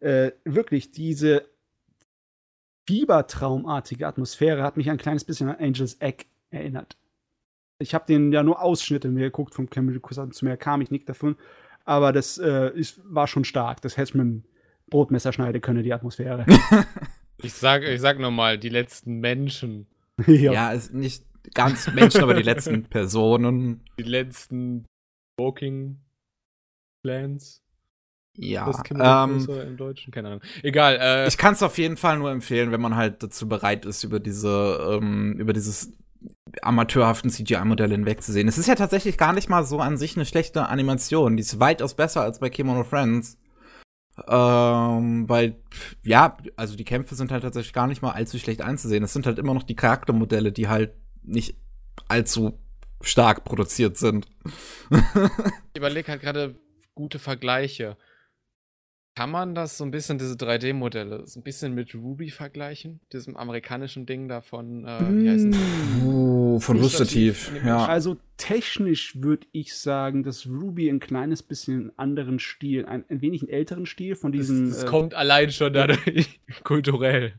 Äh, 0.00 0.30
wirklich, 0.44 0.92
diese 0.92 1.48
fiebertraumartige 2.88 4.06
Atmosphäre 4.06 4.62
hat 4.62 4.78
mich 4.78 4.88
ein 4.88 4.96
kleines 4.96 5.24
bisschen 5.24 5.50
an 5.50 5.56
Angel's 5.56 6.00
Egg 6.00 6.24
erinnert. 6.50 6.96
Ich 7.78 7.94
habe 7.94 8.06
den 8.06 8.32
ja 8.32 8.42
nur 8.42 8.62
Ausschnitte 8.62 9.08
mir 9.10 9.24
geguckt 9.24 9.54
vom 9.54 9.68
Camel 9.68 10.00
Kusan, 10.00 10.32
zu 10.32 10.46
mir 10.46 10.56
kam 10.56 10.80
ich 10.80 10.90
nicht 10.90 11.06
davon. 11.06 11.36
Aber 11.84 12.12
das 12.12 12.38
äh, 12.38 12.70
ist, 12.70 13.02
war 13.04 13.26
schon 13.26 13.44
stark. 13.44 13.82
Das 13.82 13.98
hätte 13.98 14.08
ich 14.10 14.14
mit 14.14 14.22
einem 14.22 14.44
Brotmesser 14.88 15.34
schneiden 15.34 15.60
können, 15.60 15.82
die 15.82 15.92
Atmosphäre. 15.92 16.46
Ich 17.40 17.54
sag, 17.54 17.84
ich 17.84 18.00
sag 18.00 18.18
nochmal, 18.18 18.58
die 18.58 18.68
letzten 18.68 19.20
Menschen, 19.20 19.86
Ja, 20.26 20.72
ist 20.72 20.92
nicht 20.92 21.24
ganz 21.54 21.86
Menschen, 21.92 22.20
aber 22.20 22.34
die 22.34 22.42
letzten 22.42 22.82
Personen. 22.90 23.84
die 23.96 24.02
letzten 24.02 24.86
Walking 25.38 26.00
Plans. 27.04 27.62
Ja, 28.40 28.66
Das 28.66 28.82
ähm, 28.90 29.46
im 29.48 29.76
Deutschen, 29.76 30.12
keine 30.12 30.28
Ahnung. 30.28 30.40
Egal, 30.62 30.98
äh, 31.00 31.28
ich 31.28 31.36
kann 31.36 31.54
es 31.54 31.62
auf 31.62 31.76
jeden 31.76 31.96
Fall 31.96 32.18
nur 32.18 32.30
empfehlen, 32.30 32.70
wenn 32.70 32.80
man 32.80 32.94
halt 32.94 33.22
dazu 33.22 33.48
bereit 33.48 33.84
ist, 33.84 34.04
über 34.04 34.20
diese, 34.20 34.98
ähm, 35.02 35.34
über 35.38 35.52
dieses 35.52 35.92
amateurhaften 36.62 37.30
CGI-Modell 37.30 37.90
hinwegzusehen. 37.90 38.46
Es 38.46 38.56
ist 38.56 38.68
ja 38.68 38.76
tatsächlich 38.76 39.18
gar 39.18 39.32
nicht 39.32 39.48
mal 39.48 39.64
so 39.64 39.80
an 39.80 39.96
sich 39.96 40.16
eine 40.16 40.24
schlechte 40.24 40.68
Animation. 40.68 41.36
Die 41.36 41.42
ist 41.42 41.58
weitaus 41.58 41.94
besser 41.94 42.22
als 42.22 42.38
bei 42.38 42.48
Kimono 42.48 42.84
Friends. 42.84 43.38
Ähm, 44.26 45.28
weil, 45.28 45.56
ja, 46.04 46.36
also 46.56 46.76
die 46.76 46.84
Kämpfe 46.84 47.14
sind 47.16 47.32
halt 47.32 47.42
tatsächlich 47.42 47.72
gar 47.72 47.86
nicht 47.86 48.02
mal 48.02 48.12
allzu 48.12 48.38
schlecht 48.38 48.62
einzusehen. 48.62 49.04
Es 49.04 49.12
sind 49.12 49.26
halt 49.26 49.38
immer 49.38 49.54
noch 49.54 49.62
die 49.64 49.76
Charaktermodelle, 49.76 50.52
die 50.52 50.68
halt 50.68 50.92
nicht 51.22 51.56
allzu 52.08 52.58
stark 53.00 53.44
produziert 53.44 53.96
sind. 53.96 54.28
ich 54.90 55.76
überlege 55.76 56.10
halt 56.10 56.20
gerade 56.20 56.56
gute 56.94 57.18
Vergleiche. 57.18 57.96
Kann 59.18 59.30
man 59.30 59.56
das 59.56 59.76
so 59.76 59.82
ein 59.84 59.90
bisschen, 59.90 60.16
diese 60.18 60.34
3D-Modelle, 60.34 61.26
so 61.26 61.40
ein 61.40 61.42
bisschen 61.42 61.74
mit 61.74 61.92
Ruby 61.92 62.30
vergleichen? 62.30 63.00
Diesem 63.12 63.36
amerikanischen 63.36 64.06
Ding 64.06 64.28
da 64.28 64.42
von, 64.42 64.84
äh, 64.84 65.00
wie 65.10 65.28
heißen 65.28 65.50
die? 65.50 66.04
Uh, 66.04 66.60
von. 66.60 66.78
Rüstertief, 66.78 67.50
ja. 67.66 67.84
Also 67.84 68.16
technisch 68.36 69.20
würde 69.20 69.48
ich 69.50 69.74
sagen, 69.74 70.22
dass 70.22 70.46
Ruby 70.46 70.88
ein 70.88 71.00
kleines 71.00 71.42
bisschen 71.42 71.80
einen 71.80 71.92
anderen 71.96 72.38
Stil, 72.38 72.86
ein, 72.86 73.04
ein 73.08 73.20
wenig 73.20 73.42
einen 73.42 73.50
älteren 73.50 73.86
Stil 73.86 74.14
von 74.14 74.30
Das, 74.30 74.42
diesen. 74.42 74.68
das 74.68 74.84
äh, 74.84 74.86
kommt 74.86 75.14
allein 75.14 75.50
schon 75.50 75.72
dadurch 75.72 76.38
kulturell. 76.62 77.32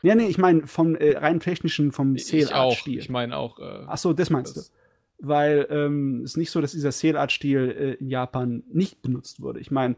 Ja, 0.00 0.14
nee, 0.14 0.28
ich 0.28 0.38
meine 0.38 0.66
vom 0.66 0.94
äh, 0.96 1.14
rein 1.18 1.40
technischen, 1.40 1.92
vom. 1.92 2.16
Sail-Art-Stil. 2.16 3.00
Ich 3.00 3.10
meine 3.10 3.36
auch. 3.36 3.58
Äh, 3.58 3.84
Ach 3.86 3.98
so, 3.98 4.14
das 4.14 4.30
meinst 4.30 4.56
das- 4.56 4.70
du. 4.70 4.74
Weil 5.20 5.66
ähm, 5.68 6.22
es 6.24 6.30
ist 6.30 6.36
nicht 6.38 6.50
so, 6.50 6.62
dass 6.62 6.72
dieser 6.72 6.90
Sail-Art-Stil 6.92 7.58
äh, 7.78 8.02
in 8.02 8.08
Japan 8.08 8.62
nicht 8.72 9.02
benutzt 9.02 9.42
wurde. 9.42 9.60
Ich 9.60 9.70
meine, 9.70 9.96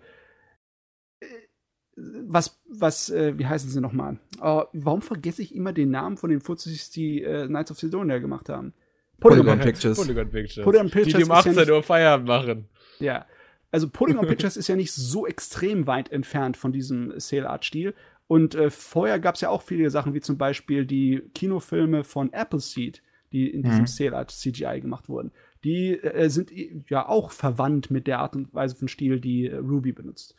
was, 2.26 2.60
was, 2.68 3.10
äh, 3.10 3.38
wie 3.38 3.46
heißen 3.46 3.70
sie 3.70 3.80
nochmal? 3.80 4.18
Oh, 4.42 4.62
warum 4.72 5.02
vergesse 5.02 5.42
ich 5.42 5.54
immer 5.54 5.72
den 5.72 5.90
Namen 5.90 6.16
von 6.16 6.30
den 6.30 6.40
Fuzis, 6.40 6.90
die 6.90 7.22
äh, 7.22 7.46
Knights 7.46 7.70
of 7.70 7.78
Sidonia 7.78 8.18
gemacht 8.18 8.48
haben? 8.48 8.72
Polygon 9.18 9.58
Pictures. 9.58 9.98
Polygon 9.98 10.30
Pictures. 10.30 10.64
Polygon 10.64 10.86
die, 10.86 10.92
Pictures 10.92 11.16
die 11.16 11.16
um 11.16 11.22
ist 11.22 11.28
ja 11.28 11.34
18 11.50 11.54
nicht- 11.56 11.70
Uhr 11.70 11.82
Feierabend 11.82 12.26
machen. 12.28 12.68
Ja. 13.00 13.26
Also 13.70 13.88
Polygon 13.88 14.26
Pictures 14.26 14.56
ist 14.56 14.68
ja 14.68 14.76
nicht 14.76 14.92
so 14.92 15.26
extrem 15.26 15.86
weit 15.86 16.10
entfernt 16.10 16.56
von 16.56 16.72
diesem 16.72 17.12
Sail-Art-Stil. 17.18 17.94
Und 18.26 18.54
äh, 18.54 18.70
vorher 18.70 19.18
gab 19.20 19.34
es 19.34 19.40
ja 19.42 19.48
auch 19.50 19.62
viele 19.62 19.90
Sachen, 19.90 20.14
wie 20.14 20.20
zum 20.20 20.38
Beispiel 20.38 20.86
die 20.86 21.22
Kinofilme 21.34 22.02
von 22.04 22.32
Appleseed, 22.32 23.02
die 23.32 23.48
in 23.48 23.62
diesem 23.62 23.80
Mhm. 23.82 23.86
Sale 23.86 24.16
Art 24.16 24.30
CGI 24.30 24.80
gemacht 24.80 25.08
wurden. 25.08 25.30
Die 25.62 25.92
äh, 25.92 26.28
sind 26.30 26.50
i- 26.50 26.82
ja 26.88 27.06
auch 27.08 27.30
verwandt 27.30 27.90
mit 27.90 28.06
der 28.06 28.18
Art 28.20 28.34
und 28.34 28.52
Weise 28.54 28.74
von 28.76 28.88
Stil, 28.88 29.20
die 29.20 29.46
äh, 29.46 29.56
Ruby 29.56 29.92
benutzt. 29.92 30.34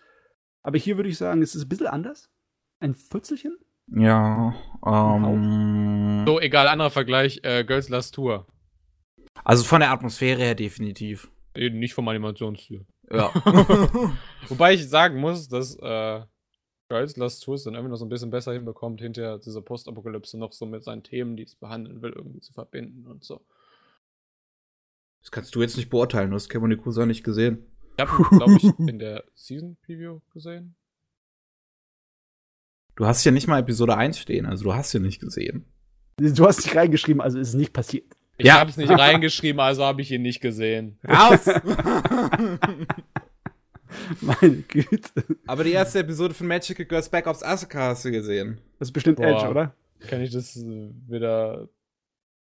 Aber 0.64 0.78
hier 0.78 0.98
würde 0.98 1.10
ich 1.10 1.18
sagen, 1.18 1.42
es 1.42 1.56
ist 1.56 1.64
ein 1.64 1.70
bisschen 1.70 1.88
anders. 1.88 2.30
Ein 2.80 2.94
Futzelchen? 2.94 3.58
Ja, 3.88 4.56
ähm, 4.86 6.24
So, 6.26 6.40
egal, 6.40 6.68
anderer 6.68 6.92
Vergleich, 6.92 7.42
äh, 7.44 7.64
Girls 7.66 7.90
Last 7.90 8.16
Tour. 8.16 8.48
also 9.44 9.64
von 9.64 9.82
der 9.82 9.92
Atmosphäre 9.92 10.40
her 10.42 10.56
definitiv. 10.56 11.30
Eh, 11.56 11.70
Nicht 11.70 11.94
vom 11.94 12.08
Animationsstil. 12.08 12.86
Ja. 13.12 13.32
Wobei 14.48 14.74
ich 14.74 14.88
sagen 14.88 15.20
muss, 15.20 15.50
dass 15.50 15.76
äh, 15.76 16.22
Girls 16.88 17.18
Last 17.18 17.44
Tour 17.44 17.56
es 17.56 17.64
dann 17.64 17.74
irgendwie 17.74 17.92
noch 17.92 17.98
so 17.98 18.06
ein 18.06 18.10
bisschen 18.10 18.30
besser 18.30 18.54
hinbekommt, 18.54 19.02
hinter 19.02 19.40
dieser 19.40 19.62
Postapokalypse 19.62 20.38
noch 20.38 20.54
so 20.54 20.66
mit 20.66 20.84
seinen 20.84 21.04
Themen, 21.04 21.36
die 21.36 21.44
es 21.44 21.56
behandeln 21.56 22.02
will, 22.02 22.14
irgendwie 22.16 22.40
zu 22.40 22.54
verbinden 22.54 23.08
und 23.08 23.24
so. 23.24 23.46
Das 25.22 25.32
kannst 25.32 25.54
du 25.54 25.62
jetzt 25.62 25.78
nicht 25.78 25.90
beurteilen, 25.90 26.30
du 26.30 26.36
hast 26.36 26.50
Kemonikusa 26.50 27.06
nicht 27.06 27.24
gesehen. 27.24 27.66
Ich 28.04 28.10
habe, 28.10 28.38
glaube 28.38 28.54
ich, 28.62 28.80
in 28.88 29.00
der 29.00 29.24
Season 29.36 29.78
Preview 29.86 30.20
gesehen. 30.34 30.76
Du 32.96 33.06
hast 33.06 33.24
ja 33.24 33.32
nicht 33.32 33.48
mal 33.48 33.60
Episode 33.60 33.96
1 33.98 34.18
stehen, 34.20 34.46
also 34.46 34.66
du 34.66 34.74
hast 34.74 34.92
sie 34.92 35.00
nicht 35.00 35.22
gesehen. 35.22 35.66
Du 36.18 36.46
hast 36.46 36.64
nicht 36.64 36.76
reingeschrieben, 36.76 37.22
also 37.22 37.40
ist 37.40 37.50
es 37.50 37.54
nicht 37.56 37.74
passiert. 37.74 38.06
Ich 38.38 38.46
Ja. 38.48 38.60
habe 38.60 38.70
es 38.70 38.78
nicht 38.78 38.92
reingeschrieben, 38.92 39.60
also 39.60 39.84
habe 39.86 40.02
ich 40.02 40.12
ihn 40.12 40.22
nicht 40.24 40.42
gesehen. 40.42 41.00
Raus! 41.08 41.46
Meine 44.22 44.58
Güte. 44.68 45.24
Aber 45.48 45.64
die 45.64 45.72
erste 45.72 46.00
Episode 46.00 46.34
von 46.34 46.48
Magical 46.48 46.86
Girls 46.86 47.10
Back 47.10 47.28
Ops 47.28 47.44
Asuka 47.44 47.90
hast 47.90 48.06
du 48.06 48.12
gesehen. 48.12 48.60
Das 48.80 48.88
ist 48.90 48.94
bestimmt 48.94 49.18
Boah. 49.18 49.26
Edge, 49.28 49.50
oder? 49.50 49.76
Kann 50.08 50.22
ich 50.22 50.32
das 50.32 50.56
äh, 50.58 50.90
wieder 51.08 51.68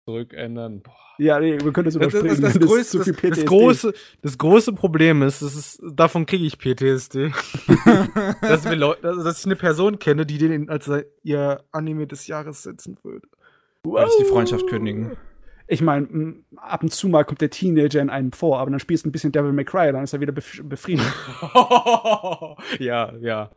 zurückändern? 0.05 0.81
Boah. 0.81 0.95
Ja, 1.19 1.39
nee, 1.39 1.59
wir 1.61 1.71
können 1.71 1.85
das 1.85 1.93
Das, 1.93 1.95
überspringen. 1.95 2.33
ist 2.33 2.43
das, 2.43 2.55
wenn 2.55 2.67
größte, 2.67 2.97
das, 2.97 3.07
das, 3.07 3.45
große, 3.45 3.93
das 4.21 4.37
große 4.37 4.73
Problem 4.73 5.21
ist, 5.21 5.41
das 5.41 5.55
ist 5.55 5.81
davon 5.83 6.25
kriege 6.25 6.45
ich 6.45 6.57
PTSD. 6.57 7.31
dass, 8.41 8.65
wir 8.65 8.75
Leu 8.75 8.95
also, 9.01 9.23
dass 9.23 9.39
ich 9.39 9.45
eine 9.45 9.55
Person 9.55 9.99
kenne, 9.99 10.25
die 10.25 10.37
den 10.37 10.69
als 10.69 10.89
ihr 11.23 11.63
Anime 11.71 12.07
des 12.07 12.27
Jahres 12.27 12.63
setzen 12.63 12.97
würde. 13.03 13.27
Wollte 13.83 14.09
ich 14.11 14.25
die 14.25 14.31
Freundschaft 14.31 14.67
kündigen. 14.67 15.17
Ich 15.67 15.81
meine, 15.81 16.35
ab 16.57 16.83
und 16.83 16.91
zu 16.91 17.07
mal 17.07 17.23
kommt 17.23 17.41
der 17.41 17.49
Teenager 17.49 18.01
in 18.01 18.09
einem 18.09 18.31
vor, 18.31 18.59
aber 18.59 18.69
dann 18.69 18.79
spielst 18.79 19.05
du 19.05 19.09
ein 19.09 19.11
bisschen 19.11 19.31
Devil 19.31 19.53
May 19.53 19.65
Cry, 19.65 19.91
dann 19.91 20.03
ist 20.03 20.13
er 20.13 20.19
wieder 20.19 20.33
bef 20.33 20.61
befriedigt. 20.63 21.13
ja, 22.79 23.13
ja. 23.19 23.51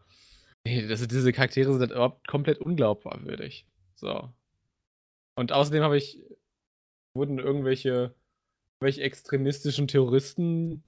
Nee, 0.64 0.87
das, 0.87 1.06
diese 1.06 1.32
Charaktere 1.32 1.76
sind 1.78 1.90
überhaupt 1.92 2.26
komplett 2.28 2.59
unglaubwürdig. 2.59 3.66
So. 3.94 4.30
Und 5.37 5.52
außerdem 5.52 5.82
habe 5.82 5.96
ich. 5.96 6.20
Wurden 7.16 7.38
irgendwelche, 7.38 8.14
welche 8.81 9.02
extremistischen 9.02 9.88
Terroristen 9.88 10.83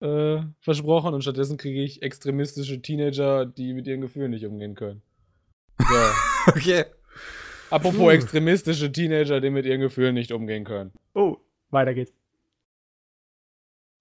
äh, 0.00 0.38
versprochen 0.60 1.14
und 1.14 1.22
stattdessen 1.22 1.56
kriege 1.58 1.82
ich 1.82 2.02
extremistische 2.02 2.80
Teenager, 2.82 3.46
die 3.46 3.72
mit 3.72 3.86
ihren 3.86 4.00
Gefühlen 4.00 4.30
nicht 4.30 4.44
umgehen 4.46 4.74
können. 4.74 5.02
So. 5.78 5.84
Okay. 6.48 6.84
Apropos 7.70 7.98
Puh. 7.98 8.10
extremistische 8.10 8.90
Teenager, 8.90 9.40
die 9.40 9.50
mit 9.50 9.64
ihren 9.64 9.80
Gefühlen 9.80 10.14
nicht 10.14 10.32
umgehen 10.32 10.64
können. 10.64 10.90
Oh, 11.14 11.36
weiter 11.70 11.94
geht's. 11.94 12.12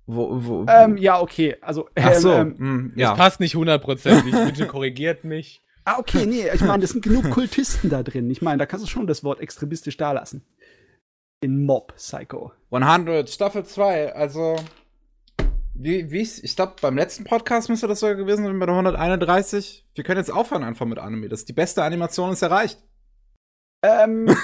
Wo, 0.07 0.43
wo, 0.43 0.65
Ähm, 0.67 0.97
ja, 0.97 1.21
okay. 1.21 1.55
Also, 1.61 1.87
Ach 1.95 2.15
so, 2.15 2.31
ähm, 2.33 2.57
hm, 2.57 2.91
Das 2.95 3.01
ja. 3.01 3.15
passt 3.15 3.39
nicht 3.39 3.55
hundertprozentig. 3.55 4.33
Bitte 4.33 4.65
korrigiert 4.67 5.23
mich. 5.23 5.61
ah, 5.85 5.99
okay, 5.99 6.25
nee, 6.25 6.49
ich 6.53 6.61
meine, 6.61 6.83
es 6.83 6.89
sind 6.89 7.03
genug 7.03 7.29
Kultisten 7.29 7.89
da 7.89 8.03
drin. 8.03 8.29
Ich 8.29 8.41
meine, 8.41 8.57
da 8.57 8.65
kannst 8.65 8.85
du 8.85 8.89
schon 8.89 9.07
das 9.07 9.23
Wort 9.23 9.39
extremistisch 9.39 9.97
da 9.97 10.11
lassen. 10.11 10.43
In 11.43 11.65
Mob 11.65 11.95
Psycho. 11.95 12.51
100, 12.69 13.27
Staffel 13.27 13.65
2, 13.65 14.13
also. 14.13 14.57
Wie, 15.73 16.11
wie 16.11 16.21
ich, 16.21 16.43
ich 16.43 16.55
glaube, 16.55 16.75
beim 16.81 16.95
letzten 16.95 17.23
Podcast 17.23 17.67
müsste 17.67 17.87
das 17.87 17.99
sogar 17.99 18.15
gewesen 18.15 18.45
sein, 18.45 18.59
bei 18.59 18.67
der 18.67 18.75
131. 18.75 19.87
Wir 19.95 20.03
können 20.03 20.19
jetzt 20.19 20.31
aufhören 20.31 20.63
einfach 20.63 20.85
mit 20.85 20.99
Anime. 20.99 21.29
Das 21.29 21.45
die 21.45 21.53
beste 21.53 21.83
Animation 21.83 22.31
ist 22.31 22.43
erreicht. 22.43 22.79
Ähm, 23.83 24.27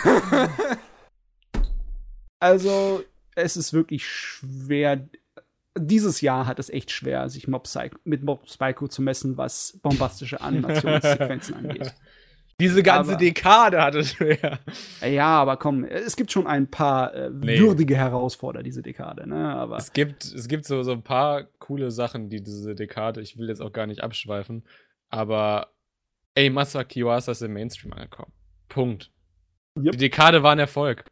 also, 2.39 3.03
es 3.35 3.57
ist 3.57 3.73
wirklich 3.73 4.07
schwer. 4.07 5.07
Dieses 5.77 6.21
Jahr 6.21 6.47
hat 6.47 6.57
es 6.57 6.71
echt 6.71 6.89
schwer, 6.89 7.29
sich 7.29 7.47
Mob 7.47 7.65
Psycho, 7.65 7.99
mit 8.05 8.23
Mob 8.23 8.45
Psycho 8.45 8.87
zu 8.87 9.03
messen, 9.03 9.37
was 9.37 9.77
bombastische 9.83 10.41
Animationssequenzen 10.41 11.53
angeht. 11.55 11.93
Diese 12.59 12.81
ganze 12.81 13.11
Aber- 13.11 13.19
Dekade 13.19 13.81
hatte 13.81 14.03
schwer. 14.03 14.59
Ja, 15.07 15.27
aber 15.39 15.57
komm, 15.57 15.83
es 15.83 16.15
gibt 16.15 16.31
schon 16.31 16.47
ein 16.47 16.69
paar 16.71 17.13
äh, 17.13 17.29
Nee. 17.29 17.59
würdige 17.59 17.95
Herausforderer 17.95 18.63
diese 18.63 18.81
Dekade, 18.81 19.27
ne? 19.29 19.53
Aber 19.55 19.77
Es 19.77 19.93
gibt, 19.93 20.23
es 20.25 20.47
gibt 20.47 20.65
so, 20.65 20.81
so 20.81 20.91
ein 20.91 21.03
paar 21.03 21.43
coole 21.59 21.91
Sachen, 21.91 22.29
die 22.29 22.41
diese 22.41 22.73
Dekade, 22.73 23.21
ich 23.21 23.37
will 23.37 23.47
jetzt 23.47 23.61
auch 23.61 23.71
gar 23.71 23.85
nicht 23.85 24.01
abschweifen, 24.01 24.63
aber 25.09 25.67
ey, 26.33 26.49
Masaki 26.49 27.01
Yuasa 27.01 27.31
ist 27.33 27.43
im 27.43 27.53
Mainstream 27.53 27.93
angekommen. 27.93 28.31
Punkt. 28.69 29.11
Yep. 29.77 29.91
Die 29.91 29.97
Dekade 29.99 30.41
war 30.41 30.53
ein 30.53 30.59
Erfolg. 30.59 31.05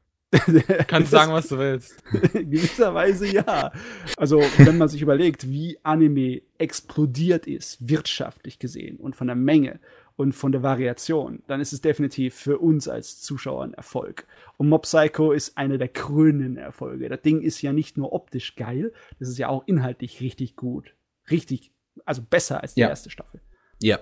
Du 0.48 0.60
kannst 0.88 1.12
sagen, 1.12 1.32
was 1.32 1.48
du 1.48 1.60
willst. 1.60 2.04
In 2.34 2.50
gewisser 2.50 2.94
Weise 2.96 3.28
ja. 3.28 3.72
Also, 4.18 4.42
wenn 4.58 4.80
man 4.80 4.90
sich 4.90 5.02
überlegt, 5.04 5.48
wie 5.48 5.78
Anime 5.84 6.42
explodiert 6.58 7.46
ist, 7.46 7.88
wirtschaftlich 7.88 8.58
gesehen 8.58 8.98
und 8.98 9.16
von 9.16 9.28
der 9.28 9.36
Menge 9.36 9.80
und 10.18 10.34
von 10.34 10.52
der 10.52 10.64
Variation, 10.64 11.44
dann 11.48 11.60
ist 11.60 11.74
es 11.74 11.82
definitiv 11.82 12.36
für 12.36 12.58
uns 12.60 12.88
als 12.88 13.22
Zuschauer 13.22 13.64
ein 13.64 13.74
Erfolg. 13.74 14.28
Und 14.58 14.70
Mob 14.70 14.84
Psycho 14.84 15.32
ist 15.32 15.58
einer 15.58 15.78
der 15.78 15.90
krönenden 15.90 16.58
Erfolge. 16.58 17.10
Das 17.10 17.22
Ding 17.22 17.42
ist 17.42 17.62
ja 17.62 17.74
nicht 17.74 17.98
nur 17.98 18.14
optisch 18.14 18.56
geil, 18.56 18.94
das 19.20 19.28
ist 19.30 19.38
ja 19.38 19.50
auch 19.50 19.64
inhaltlich 19.68 20.22
richtig 20.22 20.56
gut. 20.56 20.96
Richtig, 21.30 21.72
also 22.06 22.22
besser 22.22 22.62
als 22.62 22.76
die 22.76 22.82
Ja. 22.82 22.90
erste 22.90 23.10
Staffel. 23.10 23.42
Ja. 23.82 24.00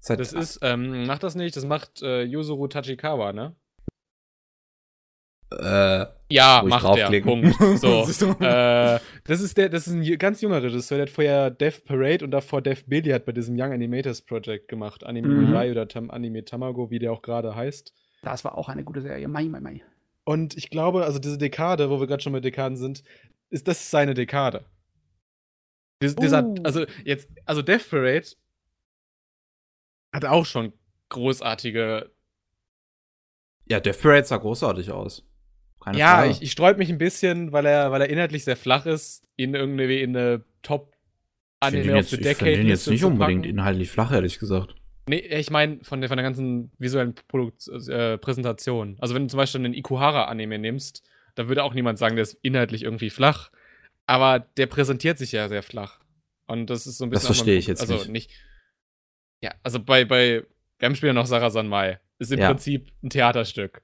Seit, 0.00 0.18
Das 0.18 0.32
ist, 0.32 0.58
ähm, 0.62 1.06
macht 1.06 1.22
das 1.22 1.36
nicht, 1.36 1.54
das 1.56 1.64
macht 1.64 2.02
äh, 2.02 2.22
Yuzuru 2.24 2.66
Tachikawa, 2.66 3.32
ne? 3.32 3.54
Äh, 5.58 6.06
Ja, 6.30 6.62
Wo 6.62 6.66
ich 6.66 6.70
macht 6.70 6.84
der. 6.84 6.90
draufklicken. 7.08 7.52
Punkt. 7.52 7.78
So. 7.80 8.02
Äh, 8.40 8.98
das 9.24 9.40
ist 9.40 9.56
der, 9.58 9.68
das 9.68 9.86
ist 9.86 9.92
ein 9.94 10.18
ganz 10.18 10.40
junger 10.40 10.62
Regisseur, 10.62 10.98
der 10.98 11.06
hat 11.06 11.12
vorher 11.12 11.50
Death 11.50 11.84
Parade 11.84 12.24
und 12.24 12.30
davor 12.30 12.62
Death 12.62 12.84
Billy 12.86 13.10
hat 13.10 13.24
bei 13.24 13.32
diesem 13.32 13.54
Young 13.58 13.72
Animators 13.72 14.22
Project 14.22 14.68
gemacht. 14.68 15.04
Anime 15.04 15.28
Mhm. 15.28 15.50
Mirai 15.50 15.70
oder 15.70 15.86
Tam 15.88 16.10
Anime 16.10 16.44
Tamago, 16.44 16.90
wie 16.90 16.98
der 16.98 17.12
auch 17.12 17.22
gerade 17.22 17.54
heißt. 17.54 17.92
Das 18.22 18.44
war 18.44 18.56
auch 18.56 18.68
eine 18.68 18.84
gute 18.84 19.02
Serie. 19.02 19.26
Mai, 19.28 19.44
mai, 19.44 19.60
mai. 19.60 19.82
Und 20.24 20.56
ich 20.56 20.70
glaube, 20.70 21.04
also 21.04 21.18
diese 21.18 21.38
Dekade, 21.38 21.90
wo 21.90 21.98
wir 22.00 22.06
gerade 22.06 22.22
schon 22.22 22.32
bei 22.32 22.40
Dekaden 22.40 22.76
sind, 22.76 23.02
ist 23.50 23.66
das 23.68 23.90
seine 23.90 24.14
Dekade. 24.14 24.64
Dies, 26.00 26.14
dieser, 26.16 26.44
Uh. 26.44 26.54
also 26.64 26.86
jetzt, 27.04 27.28
also 27.44 27.62
Death 27.62 27.90
Parade 27.90 28.26
hat 30.14 30.24
auch 30.24 30.46
schon 30.46 30.72
großartige. 31.08 32.10
ja, 33.68 33.80
Death 33.80 34.00
Parade 34.02 34.24
sah 34.26 34.36
großartig 34.36 34.90
aus. 34.90 35.24
Keine 35.84 35.98
ja, 35.98 36.16
Frage. 36.18 36.30
ich, 36.30 36.42
ich 36.42 36.52
sträub 36.52 36.78
mich 36.78 36.88
ein 36.90 36.98
bisschen, 36.98 37.52
weil 37.52 37.66
er, 37.66 37.90
weil 37.90 38.00
er 38.02 38.08
inhaltlich 38.08 38.44
sehr 38.44 38.56
flach 38.56 38.86
ist, 38.86 39.24
ihn 39.36 39.54
irgendwie 39.54 40.00
in 40.00 40.16
eine 40.16 40.44
Top 40.62 40.94
Ich 41.64 41.70
finde 41.70 41.82
Anime 41.90 41.98
of 42.00 42.08
the 42.08 42.16
ich 42.16 42.22
find 42.22 42.24
Decade 42.40 42.60
ihn 42.60 42.68
jetzt 42.68 42.88
nicht 42.88 43.04
unbedingt 43.04 43.46
inhaltlich 43.46 43.90
flach, 43.90 44.12
ehrlich 44.12 44.38
gesagt. 44.38 44.74
Nee, 45.08 45.18
ich 45.18 45.50
meine 45.50 45.80
von 45.82 46.00
der, 46.00 46.08
von 46.08 46.16
der 46.16 46.22
ganzen 46.24 46.70
visuellen 46.78 47.14
Produkt 47.26 47.66
äh, 47.88 48.18
Präsentation. 48.18 48.96
Also 49.00 49.14
wenn 49.14 49.22
du 49.22 49.28
zum 49.28 49.38
Beispiel 49.38 49.60
einen 49.60 49.74
Ikuhara-Anime 49.74 50.58
nimmst, 50.58 51.02
da 51.34 51.48
würde 51.48 51.64
auch 51.64 51.74
niemand 51.74 51.98
sagen, 51.98 52.14
der 52.14 52.22
ist 52.22 52.38
inhaltlich 52.42 52.84
irgendwie 52.84 53.10
flach. 53.10 53.50
Aber 54.06 54.38
der 54.56 54.66
präsentiert 54.66 55.18
sich 55.18 55.32
ja 55.32 55.48
sehr 55.48 55.62
flach. 55.62 55.98
Und 56.46 56.70
das 56.70 56.86
ist 56.86 56.98
so 56.98 57.04
ein 57.04 57.10
Das 57.10 57.22
bisschen. 57.22 57.34
verstehe 57.34 57.58
ich 57.58 57.66
jetzt 57.66 57.80
also 57.80 57.94
nicht. 57.94 58.08
nicht. 58.08 58.30
Ja, 59.40 59.52
also 59.64 59.80
bei, 59.80 60.04
bei 60.04 60.44
wir 60.78 60.86
haben 60.86 60.94
später 60.94 61.12
noch 61.14 61.26
Sarah 61.26 61.50
Sanmai. 61.50 61.98
Ist 62.18 62.30
im 62.32 62.38
Ja. 62.40 62.48
Prinzip 62.48 62.92
ein 63.02 63.10
Theaterstück. 63.10 63.82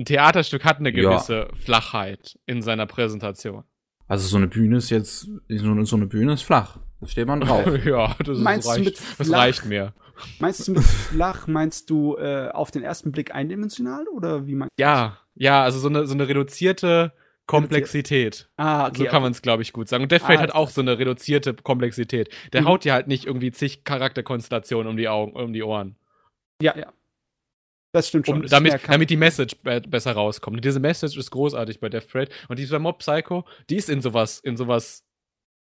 Ein 0.00 0.06
Theaterstück 0.06 0.64
hat 0.64 0.78
eine 0.78 0.88
Ja. 0.96 1.10
gewisse 1.10 1.48
Flachheit 1.62 2.38
in 2.46 2.62
seiner 2.62 2.86
Präsentation. 2.86 3.64
Also 4.08 4.26
so 4.28 4.38
eine 4.38 4.48
Bühne 4.48 4.78
ist 4.78 4.88
jetzt, 4.88 5.28
so 5.48 5.96
eine, 5.96 6.06
Bühne 6.06 6.32
ist 6.32 6.40
flach. 6.42 6.78
Da 7.02 7.06
steht 7.06 7.26
man 7.28 7.40
drauf. 7.42 7.66
ja, 7.84 8.16
das, 8.24 8.38
ist, 8.38 8.42
Meinst 8.42 8.66
du 8.66 8.70
reicht, 8.72 8.84
mit 8.86 8.98
das 9.18 9.26
flach? 9.28 9.38
reicht 9.38 9.64
mir. 9.66 9.92
Meinst 10.38 10.66
du 10.66 10.72
mit 10.72 10.82
flach, 10.84 11.46
meinst 11.48 11.90
du 11.90 12.16
äh, 12.16 12.48
auf 12.48 12.70
den 12.70 12.82
ersten 12.82 13.12
Blick 13.12 13.34
eindimensional 13.34 14.08
oder 14.08 14.46
wie 14.46 14.54
meinst 14.54 14.72
Ja, 14.78 15.18
ja, 15.34 15.62
also 15.62 15.78
so 15.78 15.88
eine, 15.88 16.06
so 16.06 16.14
eine 16.14 16.26
reduzierte 16.28 17.12
Komplexität. 17.46 18.48
Ah, 18.56 18.86
okay. 18.88 18.98
so 18.98 19.04
kann 19.04 19.20
man 19.22 19.32
es, 19.32 19.42
glaube 19.42 19.62
ich, 19.62 19.74
gut 19.74 19.88
sagen. 19.88 20.02
Und 20.04 20.12
Death 20.12 20.22
Fate 20.22 20.38
Ah, 20.38 20.42
hat 20.44 20.54
auch 20.54 20.70
so 20.70 20.80
eine 20.80 20.98
reduzierte 20.98 21.52
Komplexität. 21.54 22.30
Der 22.54 22.62
Mhm. 22.62 22.66
haut 22.68 22.84
dir 22.84 22.94
halt 22.94 23.06
nicht 23.06 23.26
irgendwie 23.26 23.50
zig 23.52 23.84
Charakterkonstellationen 23.84 24.88
um 24.88 24.96
die 24.96 25.08
Augen, 25.08 25.32
um 25.32 25.52
die 25.52 25.62
Ohren. 25.62 25.96
Ja, 26.62 26.76
ja. 26.76 26.92
Das 27.92 28.08
stimmt 28.08 28.26
schon. 28.26 28.38
Um, 28.38 28.44
ist 28.44 28.52
damit, 28.52 28.80
damit 28.86 29.10
die 29.10 29.16
Message 29.16 29.56
be 29.62 29.80
besser 29.80 30.12
rauskommt. 30.12 30.56
Und 30.56 30.64
diese 30.64 30.80
Message 30.80 31.16
ist 31.16 31.30
großartig 31.30 31.80
bei 31.80 31.88
Death 31.88 32.08
Parade. 32.08 32.30
Und 32.48 32.58
dieser 32.58 32.78
Mob 32.78 32.98
Psycho, 32.98 33.44
die 33.68 33.76
ist 33.76 33.88
in 33.88 34.00
sowas, 34.00 34.38
in 34.38 34.56
sowas 34.56 35.04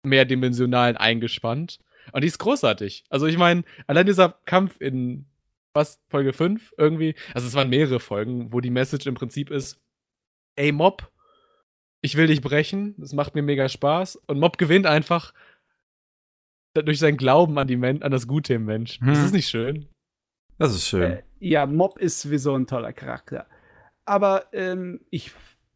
mehrdimensionalen 0.04 0.98
eingespannt. 0.98 1.80
Und 2.12 2.22
die 2.22 2.28
ist 2.28 2.40
großartig. 2.40 3.06
Also 3.10 3.28
ich 3.28 3.38
meine, 3.38 3.64
allein 3.88 4.06
dieser 4.06 4.40
Kampf 4.46 4.80
in 4.80 5.26
was, 5.74 6.02
Folge 6.10 6.34
5 6.34 6.74
irgendwie, 6.78 7.16
also 7.34 7.48
es 7.48 7.54
waren 7.54 7.70
mehrere 7.70 8.00
Folgen, 8.00 8.52
wo 8.52 8.62
die 8.62 8.72
Message 8.72 9.06
im 9.06 9.16
Prinzip 9.16 9.52
ist, 9.52 9.80
ey 10.56 10.72
Mob, 10.72 11.12
ich 12.02 12.16
will 12.16 12.28
dich 12.28 12.42
brechen, 12.42 12.96
das 12.98 13.14
macht 13.14 13.36
mir 13.36 13.42
mega 13.42 13.70
Spaß. 13.70 14.16
Und 14.28 14.40
Mob 14.40 14.58
gewinnt 14.58 14.86
einfach 14.86 15.34
durch 16.74 17.00
seinen 17.00 17.18
Glauben 17.18 17.58
an, 17.58 17.68
die 17.68 17.78
Men 17.78 18.04
an 18.04 18.12
das 18.12 18.28
Gute 18.28 18.56
im 18.56 18.66
Mensch. 18.66 19.00
Hm. 19.00 19.10
Ist 19.10 19.24
das 19.24 19.32
nicht 19.32 19.50
schön? 19.50 19.88
Das 20.58 20.74
ist 20.74 20.88
schön. 20.88 21.12
Äh, 21.12 21.24
ja, 21.40 21.66
Mob 21.66 22.00
ist 22.00 22.22
sowieso 22.22 22.56
ein 22.56 22.68
toller 22.68 22.94
Charakter. 22.94 23.46
Aber 24.06 24.46
ähm, 24.54 25.02
ich 25.10 25.32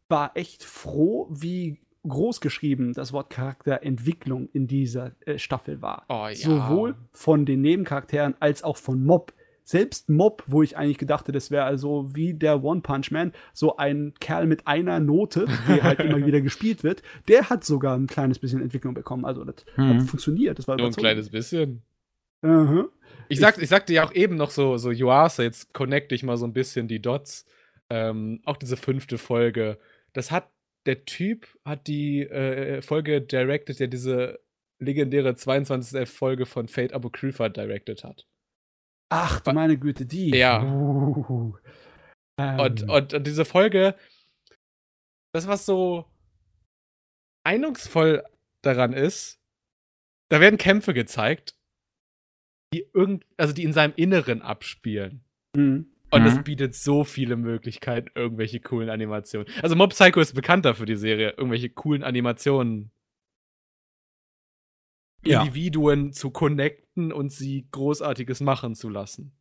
war 0.08 0.32
echt 0.34 0.64
froh, 0.64 1.28
wie 1.30 1.78
groß 2.06 2.40
geschrieben 2.40 2.92
das 2.94 3.12
Wort 3.12 3.30
Charakterentwicklung 3.30 4.48
in 4.52 4.66
dieser 4.66 5.12
äh, 5.24 5.38
Staffel 5.38 5.80
war. 5.82 6.04
Oh 6.08 6.26
ja. 6.28 6.34
Sowohl 6.34 6.96
von 7.12 7.46
den 7.46 7.60
Nebencharakteren 7.60 8.34
als 8.40 8.64
auch 8.64 8.76
von 8.76 9.04
Mob. 9.04 9.32
Selbst 9.64 10.08
Mob, 10.10 10.42
wo 10.48 10.64
ich 10.64 10.76
eigentlich 10.76 10.98
gedachte, 10.98 11.30
das 11.30 11.52
wäre 11.52 11.62
also 11.64 12.08
wie 12.12 12.34
der 12.34 12.64
One 12.64 12.80
Punch 12.80 13.12
Man, 13.12 13.32
so 13.52 13.76
ein 13.76 14.12
Kerl 14.18 14.46
mit 14.46 14.66
einer 14.66 14.98
Note, 14.98 15.46
die 15.68 15.80
halt 15.82 16.00
immer 16.00 16.18
wieder 16.26 16.40
gespielt 16.40 16.82
wird, 16.82 17.02
der 17.28 17.48
hat 17.48 17.62
sogar 17.64 17.96
ein 17.96 18.08
kleines 18.08 18.40
bisschen 18.40 18.60
Entwicklung 18.60 18.94
bekommen. 18.94 19.24
Also 19.24 19.44
das 19.44 19.64
Mhm. 19.76 20.00
hat 20.00 20.02
funktioniert. 20.08 20.58
Das 20.58 20.66
war 20.66 20.76
Nur 20.76 20.86
ein 20.88 20.92
kleines 20.92 21.30
bisschen. 21.30 21.82
Ich, 23.28 23.40
sag, 23.40 23.58
ich 23.58 23.68
sagte 23.68 23.92
ja 23.92 24.04
auch 24.04 24.12
eben 24.12 24.36
noch 24.36 24.50
so, 24.50 24.76
so 24.76 24.90
Yuasa, 24.90 25.42
jetzt 25.42 25.72
connecte 25.72 26.14
ich 26.14 26.22
mal 26.22 26.36
so 26.36 26.46
ein 26.46 26.52
bisschen 26.52 26.88
die 26.88 27.00
Dots. 27.00 27.46
Ähm, 27.88 28.40
auch 28.44 28.56
diese 28.56 28.76
fünfte 28.76 29.18
Folge. 29.18 29.78
Das 30.12 30.30
hat, 30.30 30.50
der 30.86 31.04
Typ 31.04 31.46
hat 31.64 31.86
die 31.86 32.22
äh, 32.22 32.82
Folge 32.82 33.22
directed, 33.22 33.80
der 33.80 33.88
diese 33.88 34.40
legendäre 34.78 35.34
22. 35.34 36.08
Folge 36.08 36.46
von 36.46 36.68
Fate 36.68 36.92
Apocrypha 36.92 37.48
directed 37.48 38.04
hat. 38.04 38.26
Ach 39.08 39.40
du 39.40 39.52
meine 39.52 39.78
Güte, 39.78 40.06
die. 40.06 40.30
Ja. 40.30 40.62
Uh. 40.62 41.54
Ähm, 42.38 42.58
Und, 42.58 42.82
und, 42.88 43.14
und 43.14 43.26
diese 43.26 43.44
Folge, 43.44 43.94
das, 45.32 45.46
was 45.46 45.66
so 45.66 46.06
eindrucksvoll 47.44 48.24
daran 48.62 48.92
ist, 48.92 49.38
da 50.30 50.40
werden 50.40 50.56
Kämpfe 50.56 50.94
gezeigt, 50.94 51.56
die 52.72 52.86
irgend, 52.94 53.24
also 53.36 53.52
die 53.52 53.64
in 53.64 53.72
seinem 53.72 53.92
Inneren 53.96 54.42
abspielen. 54.42 55.24
mhm. 55.56 55.86
Und 56.10 56.20
Mhm. 56.20 56.26
es 56.28 56.44
bietet 56.44 56.74
so 56.74 57.04
viele 57.04 57.36
Möglichkeiten, 57.36 58.10
irgendwelche 58.14 58.60
coolen 58.60 58.90
Animationen. 58.90 59.48
Also 59.62 59.76
Mob 59.76 59.90
Psycho 59.90 60.20
ist 60.20 60.34
bekannt 60.34 60.66
dafür, 60.66 60.84
die 60.84 60.96
Serie, 60.96 61.30
irgendwelche 61.38 61.70
coolen 61.70 62.02
Animationen. 62.02 62.90
Ja. 65.24 65.40
Individuen 65.40 66.12
zu 66.12 66.30
connecten 66.30 67.12
und 67.12 67.30
sie 67.30 67.66
Großartiges 67.70 68.40
machen 68.40 68.74
zu 68.74 68.88
lassen. 68.90 69.32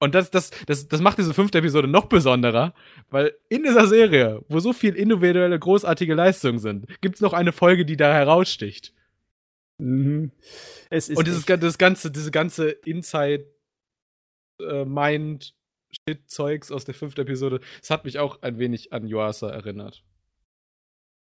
Und 0.00 0.14
das, 0.14 0.30
das, 0.30 0.50
das, 0.66 0.88
das 0.88 1.00
macht 1.00 1.18
diese 1.18 1.34
fünfte 1.34 1.58
Episode 1.58 1.86
noch 1.86 2.06
besonderer, 2.06 2.72
weil 3.10 3.34
in 3.48 3.62
dieser 3.62 3.86
Serie, 3.86 4.44
wo 4.48 4.58
so 4.58 4.72
viel 4.72 4.94
individuelle, 4.94 5.58
großartige 5.58 6.14
Leistungen 6.14 6.58
sind, 6.60 6.86
gibt 7.02 7.16
es 7.16 7.20
noch 7.20 7.32
eine 7.34 7.52
Folge, 7.52 7.84
die 7.84 7.96
da 7.96 8.12
heraussticht. 8.14 8.94
Mhm. 9.78 10.32
Es 10.90 11.08
ist 11.08 11.18
Und 11.18 11.26
dieses, 11.26 11.44
das 11.44 11.78
ganze, 11.78 12.10
diese 12.10 12.30
ganze 12.30 12.70
Inside 12.70 13.46
äh, 14.60 14.84
Mind 14.84 15.54
Shit 15.90 16.30
Zeugs 16.30 16.72
aus 16.72 16.84
der 16.84 16.94
fünften 16.94 17.20
Episode, 17.22 17.60
das 17.80 17.90
hat 17.90 18.04
mich 18.04 18.18
auch 18.18 18.42
ein 18.42 18.58
wenig 18.58 18.92
an 18.92 19.06
Yuasa 19.06 19.50
erinnert. 19.50 20.04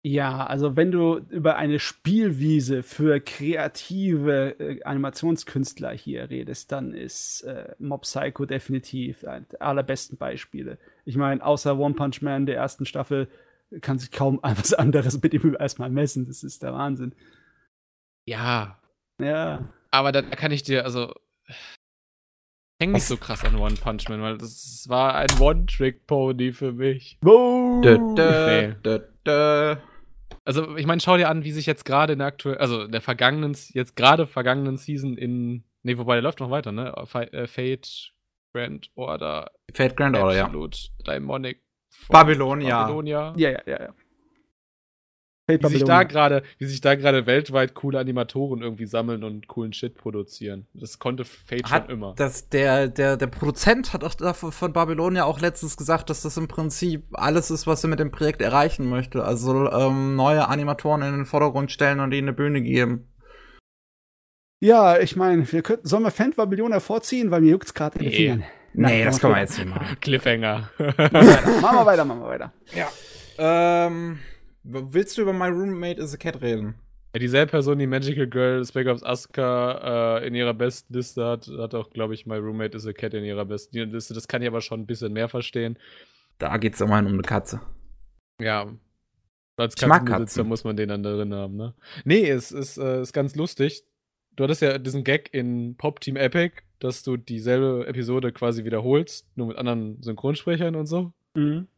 Ja, 0.08 0.46
also 0.46 0.76
wenn 0.76 0.92
du 0.92 1.16
über 1.30 1.56
eine 1.56 1.80
Spielwiese 1.80 2.84
für 2.84 3.18
kreative 3.18 4.54
äh, 4.60 4.82
Animationskünstler 4.84 5.90
hier 5.90 6.30
redest, 6.30 6.70
dann 6.70 6.92
ist 6.92 7.42
äh, 7.42 7.74
Mob 7.80 8.02
Psycho 8.02 8.46
definitiv 8.46 9.24
ein 9.24 9.46
der 9.50 9.62
allerbesten 9.62 10.16
Beispiele. 10.16 10.78
Ich 11.04 11.16
meine, 11.16 11.44
außer 11.44 11.76
One 11.76 11.94
Punch 11.94 12.22
Man 12.22 12.46
der 12.46 12.54
ersten 12.54 12.86
Staffel 12.86 13.26
kann 13.80 13.98
sich 13.98 14.12
kaum 14.12 14.38
was 14.42 14.74
anderes 14.74 15.20
mit 15.20 15.34
ihm 15.34 15.56
erstmal 15.58 15.90
messen. 15.90 16.26
Das 16.26 16.44
ist 16.44 16.62
der 16.62 16.72
Wahnsinn. 16.72 17.12
Ja, 18.28 18.78
Ja. 19.20 19.68
aber 19.90 20.12
da 20.12 20.22
kann 20.22 20.52
ich 20.52 20.62
dir, 20.62 20.84
also. 20.84 21.12
Häng 22.82 22.92
nicht 22.92 23.04
so 23.06 23.16
krass 23.16 23.42
an 23.44 23.54
One 23.56 23.76
Punch 23.76 24.08
Man, 24.10 24.20
weil 24.20 24.36
das 24.36 24.84
war 24.88 25.14
ein 25.14 25.28
One-Trick-Pony 25.40 26.52
für 26.52 26.72
mich. 26.72 27.16
Wow. 27.22 27.80
Dö, 27.82 27.96
Nee. 27.98 28.74
dö, 28.82 28.98
dö. 29.26 29.76
Also, 30.44 30.76
ich 30.76 30.86
meine, 30.86 31.00
schau 31.00 31.16
dir 31.16 31.28
an, 31.30 31.42
wie 31.44 31.52
sich 31.52 31.64
jetzt 31.66 31.84
gerade 31.86 32.12
in 32.12 32.18
der 32.18 32.28
aktuellen, 32.28 32.58
also 32.60 32.82
in 32.82 32.92
der 32.92 33.00
vergangenen, 33.00 33.56
jetzt 33.72 33.96
gerade 33.96 34.26
vergangenen 34.26 34.76
Season 34.76 35.16
in, 35.16 35.64
nee, 35.84 35.96
wobei 35.96 36.14
der 36.16 36.22
läuft 36.22 36.40
noch 36.40 36.50
weiter, 36.50 36.70
ne? 36.72 36.92
Äh, 37.32 37.46
Fate, 37.46 38.12
Grand 38.54 38.90
Order, 38.94 39.50
Fate 39.74 39.96
Grand 39.96 40.16
Order, 40.16 40.36
ja. 40.36 40.44
Absolute, 40.44 40.78
Daimonic, 41.04 41.62
Babylonia. 42.08 42.82
Babylonia. 42.84 43.32
Ja, 43.36 43.50
ja, 43.50 43.60
ja, 43.66 43.82
ja. 43.84 43.94
Fate 45.48 45.62
Wie 45.62 45.68
sich 45.68 45.84
da 45.84 46.02
gerade, 46.02 46.42
wie 46.58 46.64
sich 46.64 46.80
da 46.80 46.96
gerade 46.96 47.24
weltweit 47.26 47.74
coole 47.74 48.00
Animatoren 48.00 48.62
irgendwie 48.62 48.86
sammeln 48.86 49.22
und 49.22 49.46
coolen 49.46 49.72
Shit 49.72 49.94
produzieren. 49.94 50.66
Das 50.74 50.98
konnte 50.98 51.24
Fate 51.24 51.70
Hat 51.70 51.84
schon 51.84 51.90
immer. 51.92 52.14
das, 52.16 52.48
der, 52.48 52.88
der, 52.88 53.16
der 53.16 53.28
Produzent 53.28 53.92
hat 53.92 54.02
auch 54.02 54.14
davon- 54.14 54.50
von 54.50 54.72
Babylonia 54.72 55.22
auch 55.24 55.38
letztens 55.40 55.76
gesagt, 55.76 56.10
dass 56.10 56.22
das 56.22 56.36
im 56.36 56.48
Prinzip 56.48 57.04
alles 57.12 57.52
ist, 57.52 57.68
was 57.68 57.84
er 57.84 57.90
mit 57.90 58.00
dem 58.00 58.10
Projekt 58.10 58.42
erreichen 58.42 58.88
möchte. 58.90 59.24
Also 59.24 59.70
ähm, 59.70 60.16
neue 60.16 60.48
Animatoren 60.48 61.02
in 61.02 61.12
den 61.12 61.26
Vordergrund 61.26 61.70
stellen 61.70 62.00
und 62.00 62.10
ihnen 62.12 62.26
eine 62.28 62.36
Bühne 62.36 62.60
geben. 62.60 63.06
Ja, 64.60 64.98
ich 64.98 65.14
meine, 65.14 65.50
wir 65.52 65.62
könnten, 65.62 65.86
sollen 65.86 66.02
wir 66.02 66.10
Fan 66.10 66.32
Babylonia 66.32 66.80
vorziehen, 66.80 67.30
weil 67.30 67.42
mir 67.42 67.50
juckt's 67.52 67.72
gerade 67.72 67.98
in 68.00 68.04
den 68.06 68.10
Nee. 68.10 68.16
Fingern. 68.16 68.38
Nee, 68.38 68.82
Nein, 68.82 69.04
das 69.04 69.14
machen 69.14 69.20
kann 69.22 69.30
man 69.30 69.40
jetzt 69.40 69.58
nicht 69.58 69.68
machen. 69.68 69.96
Cliffhanger. 70.00 70.70
Machen 70.78 71.78
wir 71.78 71.86
weiter, 71.86 72.04
machen 72.04 72.20
wir 72.20 72.28
weiter. 72.28 72.52
ähm, 73.38 74.18
willst 74.66 75.16
du 75.16 75.22
über 75.22 75.32
My 75.32 75.48
Roommate 75.48 76.00
is 76.00 76.14
a 76.14 76.16
Cat 76.16 76.40
reden? 76.42 76.74
Ja, 77.14 77.20
dieselbe 77.20 77.50
Person, 77.50 77.78
die 77.78 77.86
Magical 77.86 78.26
Girl 78.26 78.64
Spec 78.64 78.88
Ops 78.88 79.02
Asuka 79.02 80.18
äh, 80.18 80.26
in 80.26 80.34
ihrer 80.34 80.54
besten 80.54 80.92
Liste 80.92 81.24
hat, 81.24 81.48
hat 81.48 81.74
auch, 81.74 81.90
glaube 81.90 82.14
ich, 82.14 82.26
My 82.26 82.36
Roommate 82.36 82.76
is 82.76 82.86
a 82.86 82.92
Cat 82.92 83.14
in 83.14 83.24
ihrer 83.24 83.44
besten 83.44 83.90
Liste. 83.90 84.12
Das 84.12 84.28
kann 84.28 84.42
ich 84.42 84.48
aber 84.48 84.60
schon 84.60 84.80
ein 84.80 84.86
bisschen 84.86 85.12
mehr 85.12 85.28
verstehen. 85.28 85.78
Da 86.38 86.56
geht's 86.58 86.80
immerhin 86.80 87.06
um 87.06 87.14
eine 87.14 87.22
Katze. 87.22 87.60
Ja. 88.40 88.70
Als 89.56 89.74
Katzenbesitzer 89.76 90.18
Katzen. 90.18 90.48
muss 90.48 90.64
man 90.64 90.76
den 90.76 90.90
dann 90.90 91.02
drin 91.02 91.32
haben, 91.32 91.56
ne? 91.56 91.74
Nee, 92.04 92.28
es 92.28 92.52
ist, 92.52 92.76
äh, 92.76 93.00
ist 93.00 93.14
ganz 93.14 93.34
lustig. 93.36 93.84
Du 94.34 94.44
hattest 94.44 94.60
ja 94.60 94.76
diesen 94.76 95.02
Gag 95.02 95.32
in 95.32 95.76
Pop 95.78 96.00
Team 96.00 96.16
Epic, 96.16 96.56
dass 96.78 97.02
du 97.02 97.16
dieselbe 97.16 97.86
Episode 97.86 98.32
quasi 98.32 98.64
wiederholst, 98.64 99.26
nur 99.34 99.46
mit 99.46 99.56
anderen 99.56 100.02
Synchronsprechern 100.02 100.74
und 100.74 100.84
so. 100.84 101.14
Mhm. 101.34 101.68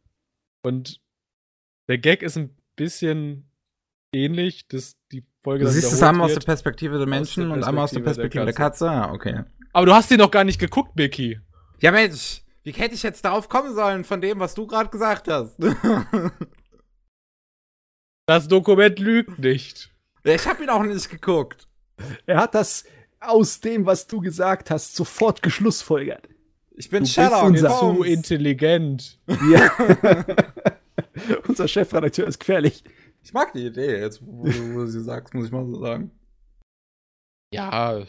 Und 0.61 1.01
der 1.87 1.97
Gag 1.97 2.21
ist 2.21 2.37
ein 2.37 2.58
bisschen 2.85 3.49
ähnlich, 4.13 4.67
dass 4.67 4.95
die 5.11 5.23
Folge 5.43 5.65
Du 5.65 5.71
siehst 5.71 5.93
es 5.93 6.01
einmal 6.01 6.25
aus 6.27 6.33
der. 6.33 6.41
Perspektive 6.41 6.97
der 6.97 7.07
Menschen 7.07 7.43
der 7.49 7.53
und 7.57 7.63
einmal 7.63 7.83
aus 7.85 7.91
der 7.91 7.99
Perspektive 8.01 8.45
der 8.45 8.53
Perspektive 8.53 8.53
der 8.53 8.53
Katze. 8.53 8.85
Ja, 8.85 9.11
okay. 9.13 9.43
Aber 9.73 9.85
du 9.85 9.93
hast 9.93 10.09
den 10.09 10.17
noch 10.17 10.31
gar 10.31 10.43
nicht 10.43 10.59
geguckt, 10.59 10.95
Becky. 10.95 11.39
Ja, 11.79 11.91
Mensch, 11.91 12.41
wie 12.63 12.71
hätte 12.71 12.95
ich 12.95 13.03
jetzt 13.03 13.23
darauf 13.23 13.47
kommen 13.47 13.73
sollen 13.75 14.03
von 14.03 14.19
dem, 14.21 14.39
was 14.39 14.55
du 14.55 14.65
gerade 14.67 14.89
gesagt 14.89 15.27
hast? 15.27 15.57
Das 18.25 18.47
Dokument 18.47 18.99
lügt 18.99 19.39
nicht. 19.39 19.89
ich 20.23 20.45
habe 20.47 20.61
ihn 20.63 20.69
auch 20.69 20.83
nicht 20.83 21.09
geguckt. 21.09 21.67
Er 22.27 22.37
hat 22.37 22.53
das 22.53 22.83
aus 23.19 23.59
dem, 23.59 23.87
was 23.87 24.05
du 24.05 24.21
gesagt 24.21 24.69
hast, 24.69 24.95
sofort 24.95 25.41
geschlussfolgert. 25.41 26.29
Ich 26.75 26.91
bin 26.91 26.99
Du 26.99 27.03
bist 27.05 27.15
Sherlock 27.15 27.43
unser- 27.45 27.79
Zu 27.79 28.03
intelligent. 28.03 29.19
Ja. 29.51 29.71
Unser 31.47 31.67
Chefredakteur 31.67 32.27
ist 32.27 32.39
gefährlich. 32.39 32.83
Ich 33.21 33.33
mag 33.33 33.53
die 33.53 33.65
Idee, 33.65 33.99
jetzt 33.99 34.25
wo 34.25 34.43
du 34.45 34.73
wo 34.73 34.79
du 34.79 34.87
sie 34.87 35.03
sagst, 35.03 35.33
muss 35.33 35.45
ich 35.45 35.51
mal 35.51 35.65
so 35.65 35.79
sagen. 35.79 36.11
Ja, 37.53 38.05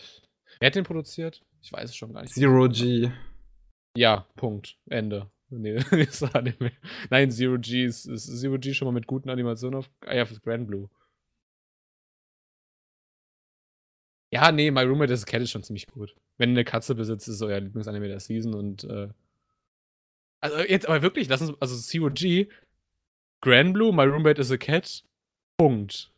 Wer 0.58 0.66
hat 0.66 0.74
den 0.74 0.84
produziert? 0.84 1.42
Ich 1.62 1.72
weiß 1.72 1.90
es 1.90 1.96
schon 1.96 2.12
gar 2.12 2.22
nicht. 2.22 2.34
Zero 2.34 2.68
G. 2.68 3.10
Ja, 3.96 4.26
Punkt. 4.36 4.78
Ende. 4.88 5.30
Nee. 5.48 5.80
Nein, 7.10 7.30
Zero 7.30 7.58
G 7.58 7.84
ist, 7.84 8.06
ist 8.06 8.40
Zero 8.40 8.58
G 8.58 8.72
schon 8.72 8.86
mal 8.86 8.92
mit 8.92 9.06
guten 9.06 9.30
Animationen 9.30 9.78
auf. 9.78 9.90
Ah 10.04 10.14
ja, 10.14 10.26
fürs 10.26 10.40
Grand 10.42 10.66
Blue. 10.66 10.88
Ja, 14.32 14.52
nee, 14.52 14.70
My 14.70 14.82
Roommate 14.82 15.12
is 15.12 15.24
a 15.24 15.26
Cat 15.26 15.42
ist 15.42 15.50
schon 15.50 15.64
ziemlich 15.64 15.86
gut. 15.88 16.14
Wenn 16.38 16.50
eine 16.50 16.64
Katze 16.64 16.94
besitzt, 16.94 17.26
ist 17.26 17.36
es 17.36 17.42
euer 17.42 17.58
Lieblingsanime 17.58 18.06
der 18.06 18.20
Season 18.20 18.54
und 18.54 18.84
äh, 18.84 19.08
also 20.40 20.58
jetzt 20.60 20.88
aber 20.88 21.02
wirklich, 21.02 21.28
lass 21.28 21.42
uns, 21.42 21.60
also 21.60 21.76
Zero 21.76 22.10
G, 22.10 22.48
Grand 23.42 23.72
Blue, 23.72 23.92
My 23.92 24.04
Roommate 24.04 24.38
is 24.40 24.50
a 24.50 24.58
Cat, 24.58 25.02
Punkt. 25.58 26.10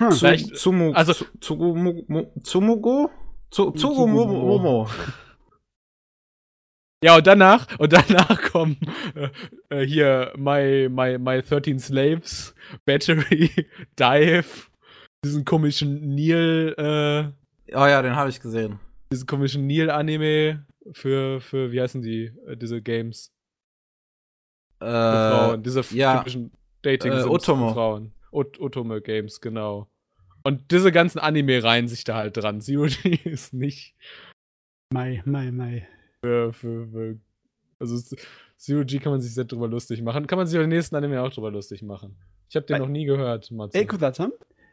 Hm. 0.00 0.12
Vielleicht- 0.12 0.56
Zumu, 0.56 0.92
also- 0.92 1.12
Zu- 1.12 1.24
Tsugumu- 1.40 2.04
Mo- 2.08 2.32
Tsumugo? 2.42 3.10
Zu- 3.50 3.72
Tsugumomo. 3.72 4.86
Tsugumomo. 4.86 4.90
Ja, 7.02 7.16
und 7.16 7.26
danach, 7.26 7.66
und 7.78 7.94
danach 7.94 8.42
kommen 8.52 8.76
äh, 9.14 9.30
äh, 9.70 9.86
hier 9.86 10.34
My, 10.36 10.86
My, 10.90 11.16
My 11.18 11.40
13 11.40 11.78
Slaves, 11.78 12.54
Battery, 12.84 13.50
Dive, 13.98 14.44
diesen 15.24 15.46
komischen 15.46 16.14
Neil, 16.14 16.74
äh, 16.76 17.74
Oh 17.74 17.86
ja, 17.86 18.02
den 18.02 18.14
habe 18.16 18.28
ich 18.28 18.38
gesehen. 18.38 18.80
diesen 19.10 19.26
komischen 19.26 19.66
Neil-Anime 19.66 20.66
für, 20.92 21.40
für, 21.40 21.72
wie 21.72 21.80
heißen 21.80 22.02
die, 22.02 22.32
äh, 22.46 22.54
diese 22.58 22.82
Games? 22.82 23.32
Äh, 24.80 24.84
Frauen, 24.86 25.62
diese 25.62 25.82
ja, 25.94 26.18
typischen 26.18 26.50
dating 26.82 27.12
äh, 27.12 27.22
Otomo. 27.24 27.72
Frauen. 27.72 28.12
Ot 28.32 28.60
Otome 28.60 29.00
Games, 29.02 29.40
genau. 29.40 29.88
Und 30.42 30.70
diese 30.70 30.90
ganzen 30.92 31.18
Anime 31.18 31.62
reihen 31.62 31.88
sich 31.88 32.04
da 32.04 32.16
halt 32.16 32.36
dran. 32.36 32.60
COD 32.60 33.04
ist 33.24 33.52
nicht 33.52 33.94
Mai, 34.92 35.22
Mai, 35.24 35.50
Mai. 35.52 35.86
für, 36.24 36.52
für, 36.52 36.86
für 36.88 37.18
also 37.78 37.94
es- 37.96 38.16
COG 38.66 39.00
kann 39.02 39.12
man 39.12 39.20
sich 39.20 39.32
sehr 39.34 39.44
drüber 39.44 39.68
lustig 39.68 40.02
machen. 40.02 40.26
Kann 40.26 40.36
man 40.38 40.46
sich 40.46 40.54
über 40.54 40.64
den 40.64 40.70
nächsten 40.70 40.94
Anime 40.96 41.22
auch 41.22 41.30
drüber 41.32 41.50
lustig 41.50 41.82
machen. 41.82 42.16
Ich 42.48 42.56
habe 42.56 42.66
den 42.66 42.74
Bei- 42.74 42.78
noch 42.80 42.88
nie 42.88 43.04
gehört, 43.04 43.50
Matze. 43.50 43.78
Ekudatam? 43.78 44.32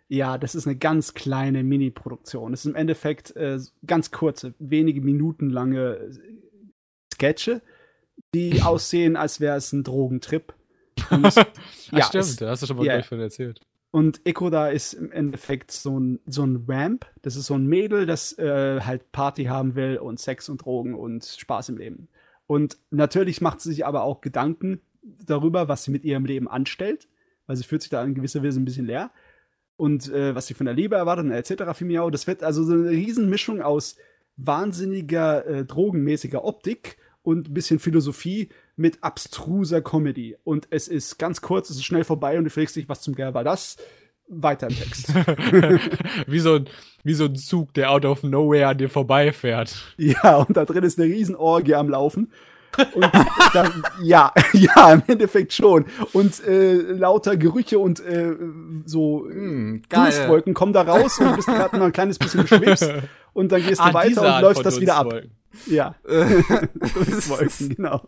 Ja, 0.10 0.38
das 0.38 0.56
ist 0.56 0.68
eine 0.68 0.78
ganz 0.78 1.14
kleine 1.14 1.64
Mini-Produktion. 1.64 2.52
Das 2.52 2.62
ist 2.62 2.66
im 2.66 2.76
Endeffekt 2.76 3.36
äh, 3.36 3.60
ganz 3.86 4.12
kurze, 4.12 4.54
wenige 4.60 5.02
Minuten 5.02 5.50
lange 5.50 5.96
äh, 5.98 6.12
Sketche, 7.14 7.62
die 8.34 8.62
aussehen, 8.64 9.16
als 9.16 9.40
wäre 9.40 9.58
es 9.58 9.72
ein 9.74 9.84
Drogentrip. 9.84 10.54
Und, 11.12 11.26
Ach, 11.26 11.46
ja, 11.92 12.04
stimmt, 12.04 12.24
es- 12.24 12.36
da 12.38 12.50
hast 12.50 12.64
du 12.64 12.68
schon 12.68 12.78
mal 12.78 12.84
gleich 12.84 13.06
von 13.06 13.20
erzählt. 13.20 13.62
und 13.92 14.22
Ekoda 14.26 14.70
ist 14.70 14.94
im 14.94 15.12
Endeffekt 15.12 15.72
so 15.72 16.00
ein, 16.00 16.20
so 16.26 16.44
ein 16.44 16.66
Ramp. 16.68 17.06
Das 17.22 17.36
ist 17.36 17.46
so 17.46 17.54
ein 17.54 17.68
Mädel, 17.68 18.06
das 18.06 18.38
äh, 18.40 18.82
halt 18.82 19.12
Party 19.12 19.46
haben 19.46 19.76
will 19.76 19.98
und 19.98 20.20
Sex 20.20 20.50
und 20.50 20.66
Drogen 20.66 20.96
und 20.96 21.24
Spaß 21.26 21.70
im 21.70 21.78
Leben. 21.78 22.08
Und 22.48 22.78
natürlich 22.90 23.42
macht 23.42 23.62
sie 23.62 23.70
sich 23.70 23.86
aber 23.86 24.04
auch 24.04 24.22
Gedanken 24.22 24.82
darüber, 25.04 25.68
was 25.68 25.84
sie 25.84 25.92
mit 25.92 26.04
ihrem 26.04 26.26
Leben 26.26 26.48
anstellt, 26.48 27.08
weil 27.46 27.56
sie 27.58 27.64
fühlt 27.64 27.82
sich 27.82 27.92
da 27.92 28.04
in 28.04 28.16
gewisser 28.16 28.44
Weise 28.44 28.60
ein 28.60 28.66
bisschen 28.66 28.86
leer. 28.88 29.12
Und 29.78 30.12
äh, 30.12 30.34
was 30.34 30.48
sie 30.48 30.54
von 30.56 30.66
der 30.66 30.74
Liebe 30.76 30.96
erwartet, 30.96 31.30
etc. 31.32 31.78
Fimiao. 31.78 32.10
Das 32.10 32.26
wird 32.26 32.42
also 32.44 32.64
so 32.64 32.74
eine 32.74 32.90
Riesenmischung 32.90 33.62
aus 33.62 33.96
wahnsinniger, 34.36 35.46
äh, 35.46 35.66
drogenmäßiger 35.66 36.44
Optik 36.44 36.98
und 37.28 37.50
ein 37.50 37.54
bisschen 37.54 37.78
Philosophie 37.78 38.48
mit 38.78 39.04
abstruser 39.04 39.82
Comedy. 39.82 40.38
Und 40.46 40.66
es 40.70 40.88
ist 40.88 41.20
ganz 41.20 41.42
kurz, 41.42 41.70
es 41.70 41.76
ist 41.76 41.84
schnell 41.84 42.06
vorbei 42.06 42.38
und 42.38 42.46
du 42.46 42.50
fragst 42.50 42.78
dich, 42.78 42.88
was 42.88 43.02
zum 43.02 43.16
Geier 43.16 43.34
war 43.34 43.44
das? 43.44 43.76
Weiter 44.30 44.70
im 44.70 44.78
Text. 44.78 45.14
wie, 46.28 46.40
so 46.40 46.56
ein, 46.56 46.70
wie 47.04 47.14
so 47.14 47.26
ein 47.26 47.36
Zug, 47.36 47.74
der 47.74 47.92
out 47.92 48.06
of 48.06 48.24
nowhere 48.24 48.70
an 48.70 48.78
dir 48.78 48.90
vorbeifährt. 48.90 49.76
ja, 49.98 50.38
und 50.38 50.56
da 50.56 50.64
drin 50.64 50.86
ist 50.86 50.98
eine 50.98 51.14
Riesenorgie 51.14 51.76
am 51.76 51.90
Laufen. 51.90 52.32
Und 52.94 53.12
dann, 53.54 53.84
ja, 54.02 54.32
ja, 54.54 54.94
im 54.94 55.04
Endeffekt 55.08 55.52
schon. 55.52 55.84
Und 56.14 56.42
äh, 56.46 56.76
lauter 56.76 57.36
Gerüche 57.36 57.80
und 57.80 58.00
äh, 58.00 58.38
so 58.86 59.28
Dunstwolken 59.28 60.54
kommen 60.54 60.72
da 60.72 60.84
raus 60.84 61.20
und 61.20 61.32
du 61.32 61.36
bist 61.36 61.48
gerade 61.50 61.78
noch 61.78 61.88
ein 61.88 61.92
kleines 61.92 62.20
bisschen 62.20 62.44
beschwipst. 62.44 62.90
Und 63.34 63.52
dann 63.52 63.62
gehst 63.64 63.82
du 63.82 63.84
Ah, 63.84 63.94
weiter 63.94 64.08
diese 64.08 64.22
und 64.22 64.42
läufst 64.42 64.66
das 64.66 64.80
wieder 64.80 64.96
ab. 64.96 65.14
Ja, 65.66 65.96
Dunstwolken, 66.04 67.70
genau. 67.76 68.08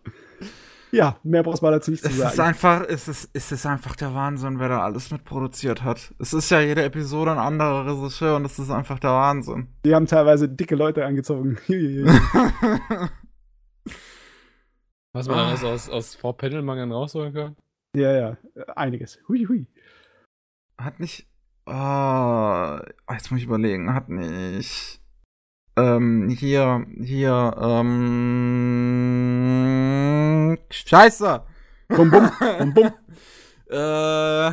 Ja, 0.91 1.17
mehr 1.23 1.43
brauchst 1.43 1.61
du 1.61 1.67
dazu 1.69 1.91
nicht 1.91 2.01
zu 2.03 2.09
Es 2.09 2.15
ist 2.17 2.35
sagen. 2.35 2.41
einfach, 2.49 2.81
es 2.87 3.07
ist, 3.07 3.29
es 3.33 3.51
ist 3.51 3.65
einfach 3.67 3.95
der 3.95 4.15
Wahnsinn, 4.15 4.59
wer 4.59 4.69
da 4.69 4.81
alles 4.83 5.11
mitproduziert 5.11 5.83
hat. 5.83 6.13
Es 6.17 6.33
ist 6.33 6.49
ja 6.49 6.61
jede 6.61 6.83
Episode 6.83 7.31
ein 7.33 7.37
anderer 7.37 7.85
Regisseur 7.85 8.35
und 8.37 8.45
es 8.45 8.57
ist 8.57 8.71
einfach 8.71 8.97
der 8.99 9.11
Wahnsinn. 9.11 9.67
Die 9.85 9.93
haben 9.93 10.07
teilweise 10.07 10.49
dicke 10.49 10.75
Leute 10.75 11.05
angezogen. 11.05 11.57
Was 15.13 15.27
man 15.27 15.37
Ah. 15.39 15.49
also 15.49 15.67
aus, 15.69 15.89
aus 15.89 16.15
Four-Panel-Mangeln 16.15 16.91
rausholen 16.91 17.33
kann? 17.33 17.55
ja, 17.95 18.11
ja, 18.13 18.37
einiges. 18.75 19.19
Hui, 19.27 19.45
hui. 19.47 19.67
Hat 20.77 20.99
nicht. 20.99 21.27
Oh, 21.65 22.79
jetzt 23.11 23.31
muss 23.31 23.39
ich 23.39 23.45
überlegen. 23.45 23.93
Hat 23.93 24.09
nicht. 24.09 24.98
Ähm, 25.79 26.29
hier, 26.29 26.85
hier, 27.01 27.55
ähm. 29.19 30.57
Scheiße! 30.69 31.41
Bum, 31.89 32.09
bum, 32.11 32.29
bum, 32.57 32.73
bum. 32.73 32.91
Äh. 33.71 34.51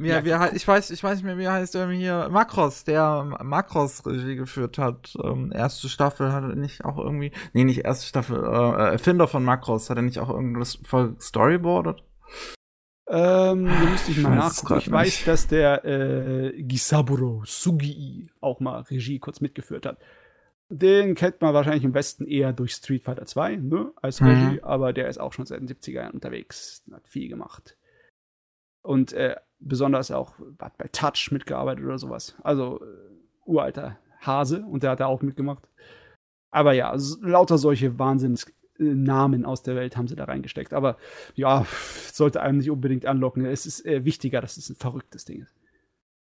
Wie, 0.00 0.24
wie, 0.24 0.34
hei- 0.34 0.52
ich 0.54 0.66
weiß, 0.66 0.90
ich 0.90 1.02
weiß 1.04 1.16
nicht 1.16 1.24
mehr, 1.24 1.36
wie 1.38 1.48
heißt 1.48 1.74
der 1.74 1.90
hier 1.90 2.28
Makros, 2.30 2.84
der 2.84 3.24
Makros 3.42 4.06
Regie 4.06 4.36
geführt 4.36 4.78
hat. 4.78 5.14
Ähm, 5.22 5.52
erste 5.52 5.88
Staffel 5.90 6.32
hat 6.32 6.44
er 6.44 6.54
nicht 6.54 6.84
auch 6.84 6.96
irgendwie, 6.98 7.32
nee, 7.52 7.64
nicht 7.64 7.84
erste 7.84 8.06
Staffel, 8.06 8.42
äh, 8.42 8.92
Erfinder 8.92 9.26
von 9.26 9.44
Makros, 9.44 9.90
hat 9.90 9.96
er 9.98 10.02
nicht 10.02 10.20
auch 10.20 10.30
irgendwas 10.30 10.78
voll 10.84 11.16
storyboardet? 11.20 12.02
Ähm, 13.08 13.66
da 13.66 13.90
müsste 13.90 14.12
ich 14.12 14.18
mal 14.22 14.34
Ich 14.34 14.38
weiß 14.44 14.52
es 14.52 14.62
nachgucken. 14.62 14.80
Ich 14.80 14.90
weiß, 14.92 15.06
nicht. 15.06 15.26
dass 15.26 15.46
der 15.48 15.84
äh, 15.84 16.62
Gisaburo 16.62 17.42
Sugii 17.44 18.30
auch 18.40 18.60
mal 18.60 18.80
Regie 18.82 19.18
kurz 19.18 19.40
mitgeführt 19.40 19.84
hat. 19.84 19.98
Den 20.70 21.14
kennt 21.14 21.40
man 21.40 21.54
wahrscheinlich 21.54 21.84
im 21.84 21.94
Westen 21.94 22.26
eher 22.26 22.52
durch 22.52 22.72
Street 22.72 23.02
Fighter 23.02 23.24
2, 23.24 23.56
ne, 23.56 23.92
als 23.96 24.20
Mhm. 24.20 24.26
Regie, 24.26 24.62
aber 24.62 24.92
der 24.92 25.08
ist 25.08 25.18
auch 25.18 25.32
schon 25.32 25.46
seit 25.46 25.60
den 25.60 25.68
70er 25.68 26.02
Jahren 26.02 26.12
unterwegs, 26.12 26.82
hat 26.92 27.08
viel 27.08 27.28
gemacht. 27.28 27.76
Und 28.82 29.12
äh, 29.12 29.36
besonders 29.58 30.10
auch 30.10 30.34
hat 30.60 30.76
bei 30.78 30.88
Touch 30.88 31.30
mitgearbeitet 31.30 31.84
oder 31.84 31.98
sowas. 31.98 32.36
Also 32.42 32.80
äh, 32.82 32.86
uralter 33.44 33.98
Hase 34.20 34.64
und 34.64 34.82
der 34.82 34.90
hat 34.90 35.00
da 35.00 35.06
auch 35.06 35.22
mitgemacht. 35.22 35.68
Aber 36.50 36.72
ja, 36.72 36.94
lauter 37.20 37.58
solche 37.58 37.98
Wahnsinnsnamen 37.98 39.44
aus 39.44 39.62
der 39.62 39.74
Welt 39.74 39.96
haben 39.96 40.08
sie 40.08 40.16
da 40.16 40.24
reingesteckt. 40.24 40.72
Aber 40.72 40.96
ja, 41.34 41.66
sollte 42.12 42.40
einem 42.42 42.58
nicht 42.58 42.70
unbedingt 42.70 43.06
anlocken. 43.06 43.44
Es 43.44 43.66
ist 43.66 43.84
äh, 43.86 44.04
wichtiger, 44.04 44.40
dass 44.40 44.56
es 44.56 44.68
ein 44.70 44.76
verrücktes 44.76 45.24
Ding 45.24 45.42
ist. 45.42 45.54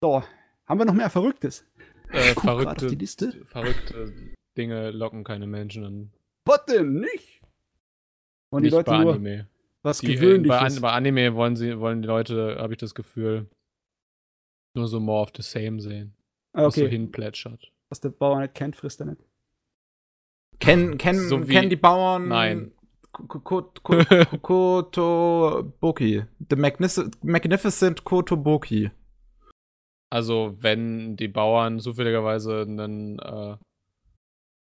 So, 0.01 0.23
haben 0.67 0.81
wir 0.81 0.85
noch 0.87 0.95
mehr 0.95 1.11
Verrücktes? 1.11 1.65
Äh, 2.11 2.35
verrückte, 2.35 2.87
auf 2.87 2.91
die 2.91 2.97
Liste. 2.97 3.45
verrückte 3.45 4.13
Dinge 4.57 4.91
locken 4.91 5.25
keine 5.25 5.47
Menschen 5.47 5.85
an. 5.85 6.13
Was 6.45 6.65
denn 6.67 7.01
nicht? 7.01 7.41
Und 8.51 8.63
die 8.63 8.67
Nicht 8.67 8.73
Leute 8.75 8.91
bei 8.91 8.99
nur 9.03 9.13
Anime. 9.15 9.47
was 9.83 9.99
Die, 10.01 10.13
äh, 10.13 10.15
Gewöhnliches. 10.17 10.49
bei, 10.59 10.59
An 10.67 10.81
bei 10.81 10.91
Anime 10.93 11.35
wollen 11.35 11.57
sie, 11.57 11.79
wollen 11.79 12.01
die 12.03 12.09
Leute, 12.09 12.57
habe 12.59 12.73
ich 12.73 12.79
das 12.79 12.95
Gefühl, 12.95 13.47
nur 14.75 14.89
so 14.89 15.01
more 15.01 15.23
of 15.23 15.31
the 15.37 15.43
same 15.43 15.81
sehen. 15.81 16.15
Ah, 16.55 16.65
Was 16.65 16.75
so 16.77 16.83
okay, 16.83 16.91
hinplätschert. 16.91 17.71
was 17.91 18.01
der 18.01 18.09
Bauer 18.11 18.41
nicht 18.41 18.55
kennt, 18.55 18.75
frisst 18.77 19.01
er 19.01 19.07
nicht. 19.07 19.23
Kennen, 20.61 20.99
kennen, 20.99 21.29
So 21.29 21.39
kennen 21.41 21.71
die 21.71 21.77
Bauern. 21.77 22.29
Nein. 22.29 22.73
Ko- 23.13 23.25
Ko- 23.27 23.41
Ko- 23.41 23.73
Ko- 23.83 24.39
Kotoboki. 24.43 26.25
The 26.51 26.57
Magnific 26.57 27.23
Magnificent 27.25 28.05
Kotoboki. 28.05 28.91
Also, 30.11 30.57
wenn 30.61 31.17
die 31.17 31.29
Bauern 31.29 31.81
zufälligerweise 31.81 32.63
einen, 32.63 33.19
äh, 33.19 33.57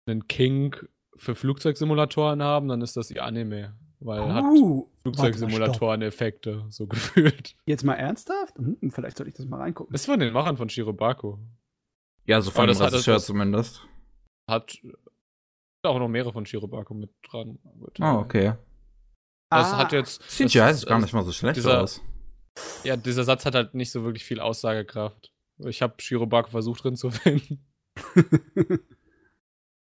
einen 0.06 0.26
King 0.26 0.74
für 1.16 1.34
Flugzeugsimulatoren 1.34 2.42
haben, 2.42 2.68
dann 2.68 2.80
ist 2.82 2.96
das 2.96 3.10
ihr 3.10 3.24
Anime. 3.24 3.76
Weil 4.00 4.32
hat 4.32 4.44
Uh, 4.44 4.88
Flugzeugsimulatoren 5.02 6.02
Effekte, 6.02 6.64
so 6.70 6.86
gefühlt. 6.88 7.56
Jetzt 7.66 7.82
mal 7.84 7.94
ernsthaft? 7.94 8.56
Hm, 8.56 8.78
vielleicht 8.92 9.16
sollte 9.16 9.30
ich 9.30 9.34
das 9.36 9.46
mal 9.46 9.58
reingucken. 9.58 9.92
Das 9.92 10.02
ist 10.02 10.06
von 10.06 10.20
den 10.20 10.32
Machern 10.32 10.56
von 10.56 10.68
Shirobako. 10.68 11.38
Ja, 12.24 12.40
so 12.40 12.50
von 12.52 12.66
dem 12.66 12.68
das 12.68 12.80
hat- 12.80 12.92
Regisseur 12.92 13.18
zumindest. 13.18 13.84
Hat 14.48 14.78
auch 15.82 15.98
noch 15.98 16.08
mehrere 16.08 16.32
von 16.32 16.46
Shirobako 16.46 16.94
mit 16.94 17.10
dran. 17.22 17.58
Gut, 17.80 17.98
Oh, 18.00 18.18
okay. 18.20 18.54
Das 19.50 19.72
Ah, 19.72 19.78
hat 19.78 19.92
jetzt. 19.92 20.22
Sieht 20.30 20.46
das 20.46 20.54
ja 20.54 20.68
ist- 20.68 20.78
ist 20.78 20.86
gar 20.86 21.00
nicht 21.00 21.12
mal 21.12 21.24
so 21.24 21.32
schlecht 21.32 21.56
dieser- 21.56 21.82
aus. 21.82 22.00
Ja, 22.84 22.96
dieser 22.96 23.24
Satz 23.24 23.44
hat 23.44 23.54
halt 23.54 23.74
nicht 23.74 23.90
so 23.90 24.04
wirklich 24.04 24.24
viel 24.24 24.40
Aussagekraft. 24.40 25.32
Ich 25.58 25.82
habe 25.82 25.94
Shirobako 25.98 26.50
versucht 26.50 26.84
drin 26.84 26.96
zu 26.96 27.10
finden. 27.10 27.64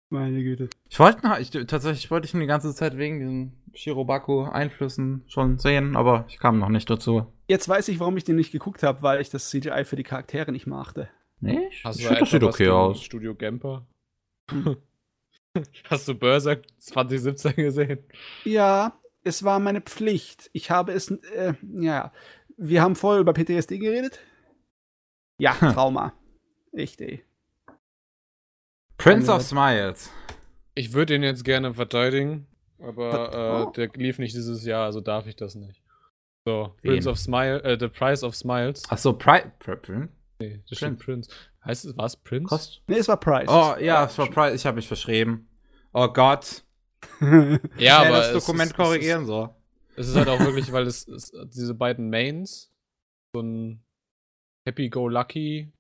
Meine 0.10 0.44
Güte. 0.44 0.70
Ich 0.90 1.00
wollte 1.00 1.26
noch- 1.28 1.40
ich, 1.40 1.50
tatsächlich 1.50 2.12
wollte 2.12 2.28
ich 2.28 2.34
ihn 2.34 2.40
die 2.40 2.46
ganze 2.46 2.74
Zeit 2.76 2.96
wegen 2.98 3.20
diesen 3.20 3.64
Shirobako-Einflüssen 3.74 5.24
schon 5.28 5.58
sehen, 5.58 5.96
aber 5.96 6.26
ich 6.30 6.38
kam 6.38 6.60
noch 6.60 6.70
nicht 6.70 6.90
dazu. 6.90 7.26
Jetzt 7.48 7.68
weiß 7.68 7.88
ich, 7.90 8.00
warum 8.00 8.16
ich 8.16 8.24
den 8.24 8.36
nicht 8.36 8.52
geguckt 8.52 8.84
habe, 8.84 9.02
weil 9.02 9.20
ich 9.20 9.30
das 9.30 9.50
CGI 9.50 9.84
für 9.84 9.96
die 9.96 10.04
Charaktere 10.04 10.52
nicht 10.52 10.68
machte. 10.68 11.10
Nee, 11.42 11.70
Hast 11.84 12.00
ich 12.00 12.04
du 12.06 12.10
finde, 12.10 12.20
das 12.22 12.30
sieht 12.32 12.44
okay 12.44 12.70
aus. 12.70 13.02
Studio 13.02 13.36
Gamper? 13.36 13.86
Hast 15.90 16.08
du 16.08 16.14
Berserk 16.16 16.64
2017 16.80 17.56
gesehen? 17.56 18.00
Ja, 18.44 18.98
es 19.24 19.44
war 19.44 19.60
meine 19.60 19.82
Pflicht. 19.82 20.50
Ich 20.54 20.70
habe 20.70 20.94
es, 20.94 21.10
äh, 21.12 21.54
ja, 21.80 22.12
wir 22.58 22.82
haben 22.82 22.96
voll 22.96 23.20
über 23.20 23.34
PTSD 23.34 23.78
geredet. 23.80 24.20
Ja, 25.40 25.60
Hm. 25.60 25.74
Trauma. 25.74 26.14
Echt, 26.74 27.02
ey. 27.02 27.24
Prince 28.98 29.32
of 29.32 29.42
Smiles. 29.42 30.10
Ich 30.74 30.94
würde 30.94 31.16
ihn 31.16 31.24
jetzt 31.24 31.44
gerne 31.44 31.74
verteidigen, 31.74 32.48
aber 32.80 33.34
äh, 33.34 33.68
Oh. 33.68 33.72
der 33.72 33.90
lief 33.96 34.20
nicht 34.20 34.36
dieses 34.36 34.66
Jahr, 34.66 34.86
also 34.86 35.02
darf 35.02 35.28
ich 35.28 35.36
das 35.36 35.56
nicht. 35.56 35.82
So, 36.46 36.74
Wen? 36.82 36.92
Prince 36.94 37.10
of 37.10 37.18
Smile, 37.18 37.64
äh, 37.64 37.78
The 37.80 37.88
Price 37.88 38.24
of 38.24 38.36
Smiles. 38.36 38.84
Achso, 38.90 39.14
Pri 39.14 39.42
Pri 39.60 39.76
Prince? 39.78 40.10
Nee, 40.40 40.62
das 40.70 40.78
steht 40.78 41.00
Prince. 41.00 41.30
Heißt 41.64 41.86
es, 41.86 41.98
war 41.98 42.06
es 42.06 42.16
Prince? 42.16 42.48
Kost? 42.50 42.82
Nee, 42.88 42.98
es 42.98 43.08
war 43.08 43.20
Price. 43.20 43.48
Oh, 43.50 43.76
ja, 43.80 44.06
es 44.06 44.18
war 44.18 44.30
Price. 44.30 44.54
Ich 44.54 44.66
habe 44.66 44.76
mich 44.76 44.88
verschrieben. 44.88 45.48
Oh 45.94 46.08
Gott. 46.08 46.64
Ja, 47.78 48.00
aber 48.00 48.10
das 48.18 48.28
es 48.28 48.34
Dokument 48.46 48.72
ist, 48.72 48.76
korrigieren 48.76 49.26
so. 49.26 49.55
Es 49.98 50.08
ist, 50.08 50.16
halt 50.16 50.28
auch 50.28 50.40
wirklich, 50.40 50.72
weil 50.72 50.88
es, 50.88 51.08
es 51.08 51.32
diese 51.46 51.74
beiden 51.74 52.10
Mains, 52.10 52.72
so 53.34 53.42
ein 53.42 53.84
Happy-Go-Lucky 54.68 55.72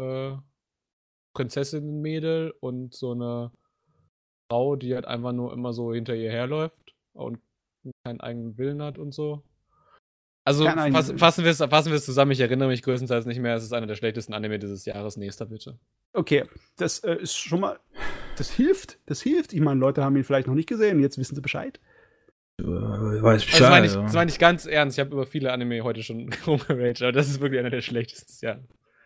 äh, 0.00 0.36
Prinzessin-Mädel 1.34 2.54
und 2.60 2.94
so 2.94 3.12
eine 3.12 3.52
Frau, 4.50 4.76
die 4.76 4.94
halt 4.94 5.06
einfach 5.06 5.32
nur 5.32 5.52
immer 5.52 5.72
so 5.72 5.92
hinter 5.92 6.14
ihr 6.14 6.30
herläuft 6.30 6.94
und 7.14 7.38
keinen 8.04 8.20
eigenen 8.20 8.58
Willen 8.58 8.82
hat 8.82 8.98
und 8.98 9.12
so. 9.12 9.42
Also 10.44 10.64
fass, 10.64 11.12
fassen 11.16 11.44
wir 11.44 11.50
es 11.50 11.58
fassen 11.58 11.90
wir 11.90 11.96
es 11.96 12.06
zusammen. 12.06 12.30
Ich 12.30 12.40
erinnere 12.40 12.68
mich 12.68 12.82
größtenteils 12.82 13.26
nicht 13.26 13.38
mehr. 13.38 13.54
Es 13.54 13.64
ist 13.64 13.74
einer 13.74 13.86
der 13.86 13.96
schlechtesten 13.96 14.32
Anime 14.32 14.58
dieses 14.58 14.86
Jahres. 14.86 15.18
Nächster 15.18 15.44
bitte. 15.44 15.78
Okay, 16.14 16.44
das 16.76 17.00
äh, 17.00 17.16
ist 17.16 17.36
schon 17.36 17.60
mal. 17.60 17.78
Das 18.36 18.50
hilft. 18.50 18.98
Das 19.04 19.20
hilft. 19.20 19.52
Ich 19.52 19.60
meine, 19.60 19.78
Leute 19.78 20.02
haben 20.02 20.16
ihn 20.16 20.24
vielleicht 20.24 20.46
noch 20.46 20.54
nicht 20.54 20.68
gesehen. 20.68 21.00
Jetzt 21.00 21.18
wissen 21.18 21.34
sie 21.34 21.42
Bescheid. 21.42 21.80
Äh, 22.60 22.64
weiß 22.64 23.46
Also, 23.46 23.58
das 23.58 23.70
meine 23.70 23.86
ich, 23.86 23.92
das 23.94 24.12
meine 24.14 24.30
ich 24.30 24.38
ganz 24.38 24.66
ernst. 24.66 24.98
Ich 24.98 25.00
habe 25.04 25.12
über 25.14 25.26
viele 25.26 25.52
Anime 25.52 25.82
heute 25.82 26.02
schon 26.02 26.30
rumgeraged, 26.46 27.02
aber 27.02 27.12
das 27.12 27.28
ist 27.28 27.40
wirklich 27.40 27.60
einer 27.60 27.70
der 27.70 27.80
schlechtesten 27.82 28.26
des 28.32 28.40
Jahres. 28.40 28.64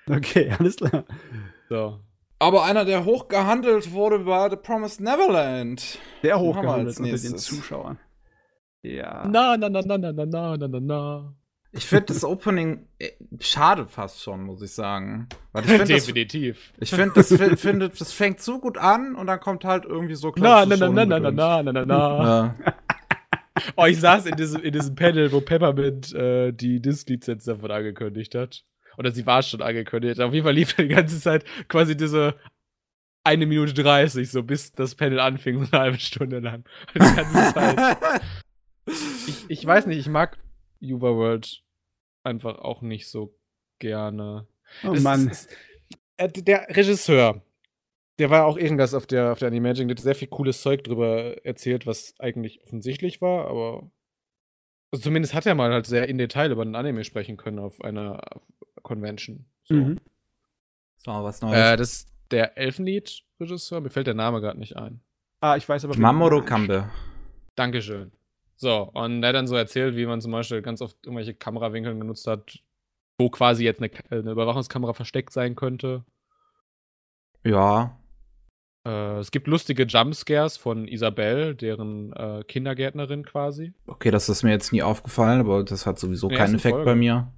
Okay, 0.08 0.52
alles 0.58 0.76
klar. 0.76 1.04
So. 1.68 2.00
Aber 2.38 2.64
einer, 2.64 2.84
der 2.84 3.04
hoch 3.04 3.28
gehandelt 3.28 3.92
wurde, 3.92 4.26
war 4.26 4.50
The 4.50 4.56
Promised 4.56 5.00
Neverland. 5.00 5.98
Sehr 6.22 6.34
haben 6.34 6.42
wir 6.42 6.48
hochgehandelt 6.56 6.98
unter 6.98 7.16
den. 7.16 7.38
Zuschauern. 7.38 7.98
Ja. 8.82 9.28
Na, 9.28 9.56
na, 9.56 9.68
na, 9.68 9.80
na, 9.82 9.96
na, 9.98 10.12
na, 10.12 10.26
na, 10.26 10.56
na, 10.56 10.68
na, 10.68 10.80
na. 10.80 11.34
Ich 11.74 11.86
finde 11.86 12.06
das 12.06 12.22
Opening 12.24 12.86
äh, 12.98 13.12
schade 13.40 13.86
fast 13.86 14.20
schon, 14.20 14.42
muss 14.42 14.60
ich 14.60 14.72
sagen. 14.72 15.28
Weil 15.52 15.62
ich 15.64 15.70
finde, 15.70 15.86
das, 15.94 16.04
Definitiv. 16.04 16.72
ich 16.80 16.90
find, 16.90 17.16
das, 17.16 17.28
fi- 17.28 17.56
finde, 17.56 17.88
das 17.88 18.12
fängt 18.12 18.40
so 18.42 18.58
gut 18.58 18.76
an 18.76 19.14
und 19.14 19.26
dann 19.28 19.40
kommt 19.40 19.64
halt 19.64 19.84
irgendwie 19.86 20.16
so 20.16 20.28
Na, 20.36 20.64
klassisches 20.66 20.80
na, 20.80 20.88
na, 20.90 21.04
na, 21.06 21.18
na, 21.20 21.30
na, 21.30 21.62
Shonengedöns. 21.62 21.64
na, 21.64 21.72
na, 21.72 21.86
na, 21.86 22.54
na. 22.66 22.74
Oh, 23.76 23.84
ich 23.84 24.00
saß 24.00 24.26
in 24.26 24.36
diesem, 24.36 24.62
in 24.62 24.72
diesem 24.72 24.94
Panel, 24.94 25.30
wo 25.30 25.40
Peppermint 25.40 26.12
äh, 26.14 26.52
die 26.52 26.80
Disk-Lizenz 26.80 27.44
davon 27.44 27.70
angekündigt 27.70 28.34
hat. 28.34 28.64
Oder 28.96 29.12
sie 29.12 29.26
war 29.26 29.42
schon 29.42 29.62
angekündigt. 29.62 30.20
Auf 30.20 30.32
jeden 30.32 30.44
Fall 30.44 30.54
lief 30.54 30.74
die 30.74 30.88
ganze 30.88 31.20
Zeit 31.20 31.44
quasi 31.68 31.96
diese 31.96 32.34
eine 33.24 33.46
Minute 33.46 33.74
30, 33.74 34.30
so 34.30 34.42
bis 34.42 34.72
das 34.72 34.94
Panel 34.94 35.20
anfing, 35.20 35.64
so 35.64 35.70
eine 35.70 35.82
halbe 35.82 35.98
Stunde 35.98 36.40
lang. 36.40 36.64
Die 36.94 36.98
ganze 36.98 37.54
Zeit. 37.54 37.98
Ich, 38.84 39.44
ich 39.48 39.64
weiß 39.64 39.86
nicht, 39.86 39.98
ich 39.98 40.08
mag 40.08 40.38
Yuba 40.80 41.14
World 41.14 41.62
einfach 42.24 42.58
auch 42.58 42.82
nicht 42.82 43.08
so 43.08 43.32
gerne. 43.78 44.48
Oh 44.82 44.92
Es 44.92 45.02
Mann. 45.04 45.28
Ist, 45.28 45.56
äh, 46.16 46.28
der 46.28 46.66
Regisseur, 46.68 47.42
der 48.22 48.30
war 48.30 48.46
auch 48.46 48.56
Ehrengast 48.56 48.94
auf 48.94 49.04
der, 49.04 49.32
auf 49.32 49.40
der 49.40 49.48
Animaging, 49.48 49.88
der 49.88 49.96
hat 49.96 50.02
sehr 50.02 50.14
viel 50.14 50.28
cooles 50.28 50.62
Zeug 50.62 50.84
drüber 50.84 51.44
erzählt, 51.44 51.88
was 51.88 52.14
eigentlich 52.20 52.62
offensichtlich 52.62 53.20
war, 53.20 53.48
aber 53.48 53.90
also 54.92 55.02
zumindest 55.02 55.34
hat 55.34 55.44
er 55.44 55.56
mal 55.56 55.72
halt 55.72 55.86
sehr 55.86 56.08
in 56.08 56.18
Detail 56.18 56.52
über 56.52 56.62
einen 56.62 56.76
Anime 56.76 57.02
sprechen 57.02 57.36
können 57.36 57.58
auf 57.58 57.82
einer 57.82 58.22
Convention. 58.82 59.46
So. 59.64 59.74
Mhm. 59.74 59.98
So, 60.98 61.10
was 61.10 61.42
Neues. 61.42 61.56
Äh, 61.56 61.76
das 61.76 61.92
ist 61.94 62.12
der 62.30 62.56
Elfenlied-Regisseur, 62.56 63.80
mir 63.80 63.90
fällt 63.90 64.06
der 64.06 64.14
Name 64.14 64.40
gerade 64.40 64.60
nicht 64.60 64.76
ein. 64.76 65.00
Ah, 65.40 65.56
ich 65.56 65.68
weiß 65.68 65.84
aber. 65.84 65.98
Mamoru 65.98 66.44
Kambe. 66.44 66.88
Dankeschön. 67.56 68.12
So, 68.54 68.82
und 68.94 69.24
er 69.24 69.30
hat 69.30 69.34
dann 69.34 69.48
so 69.48 69.56
erzählt, 69.56 69.96
wie 69.96 70.06
man 70.06 70.20
zum 70.20 70.30
Beispiel 70.30 70.62
ganz 70.62 70.80
oft 70.80 70.96
irgendwelche 71.04 71.34
Kamerawinkeln 71.34 71.98
genutzt 71.98 72.28
hat, 72.28 72.62
wo 73.18 73.30
quasi 73.30 73.64
jetzt 73.64 73.82
eine, 73.82 73.90
eine 74.10 74.30
Überwachungskamera 74.30 74.92
versteckt 74.92 75.32
sein 75.32 75.56
könnte. 75.56 76.04
Ja. 77.42 77.98
Äh, 78.86 79.18
es 79.18 79.30
gibt 79.30 79.46
lustige 79.46 79.84
Jumpscares 79.84 80.56
von 80.56 80.88
Isabelle, 80.88 81.54
deren 81.54 82.12
äh, 82.12 82.42
Kindergärtnerin 82.46 83.24
quasi. 83.24 83.72
Okay, 83.86 84.10
das 84.10 84.28
ist 84.28 84.42
mir 84.42 84.50
jetzt 84.50 84.72
nie 84.72 84.82
aufgefallen, 84.82 85.40
aber 85.40 85.62
das 85.64 85.86
hat 85.86 85.98
sowieso 85.98 86.28
der 86.28 86.38
keinen 86.38 86.56
Effekt 86.56 86.74
Folge. 86.74 86.84
bei 86.84 86.94
mir. 86.94 87.32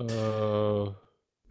Äh, 0.00 1.02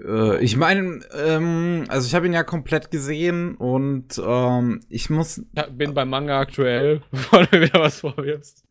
Äh, 0.03 0.43
ich 0.43 0.57
meine, 0.57 1.01
ähm, 1.13 1.85
also 1.89 2.07
ich 2.07 2.15
habe 2.15 2.25
ihn 2.25 2.33
ja 2.33 2.43
komplett 2.43 2.91
gesehen 2.91 3.55
und 3.55 4.21
ähm, 4.23 4.81
ich 4.89 5.09
muss. 5.09 5.41
ja, 5.55 5.67
bin 5.67 5.93
beim 5.93 6.09
Manga 6.09 6.39
aktuell, 6.39 7.01
bevor 7.11 7.45
du 7.45 7.61
wieder 7.61 7.79
was 7.79 7.99
vorwirfst. 7.99 8.63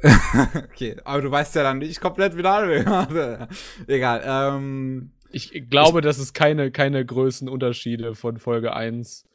okay, 0.70 0.96
aber 1.04 1.22
du 1.22 1.30
weißt 1.30 1.56
ja 1.56 1.64
dann 1.64 1.78
nicht 1.78 2.00
komplett 2.00 2.36
wie 2.36 2.42
der 2.42 2.52
Anime. 2.52 3.48
Egal. 3.88 4.22
Ähm, 4.24 5.10
Ich 5.30 5.52
glaube, 5.68 6.00
dass 6.00 6.18
es 6.18 6.32
keine, 6.32 6.70
keine 6.70 7.04
Größenunterschiede 7.04 8.14
von 8.14 8.38
Folge 8.38 8.74
1 8.74 9.28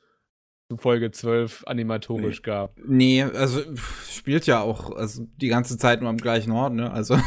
zu 0.70 0.78
Folge 0.78 1.12
12 1.12 1.64
animatorisch 1.68 2.42
gab. 2.42 2.78
nee, 2.86 3.24
also 3.24 3.62
spielt 4.10 4.46
ja 4.46 4.62
auch 4.62 4.96
also 4.96 5.28
die 5.38 5.50
ganze 5.50 5.78
Zeit 5.78 6.02
nur 6.02 6.10
am 6.10 6.18
gleichen 6.18 6.52
Ort, 6.52 6.74
ne? 6.74 6.92
Also 6.92 7.18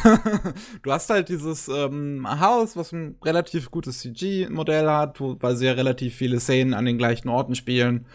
du 0.82 0.92
hast 0.92 1.10
halt 1.10 1.28
dieses 1.28 1.68
ähm, 1.68 2.26
Haus, 2.40 2.76
was 2.76 2.92
ein 2.92 3.16
relativ 3.24 3.70
gutes 3.70 4.00
CG-Modell 4.00 4.88
hat, 4.88 5.20
wo, 5.20 5.36
weil 5.40 5.56
sie 5.56 5.66
ja 5.66 5.72
relativ 5.72 6.14
viele 6.14 6.40
Szenen 6.40 6.74
an 6.74 6.86
den 6.86 6.98
gleichen 6.98 7.28
Orten 7.28 7.54
spielen. 7.54 8.06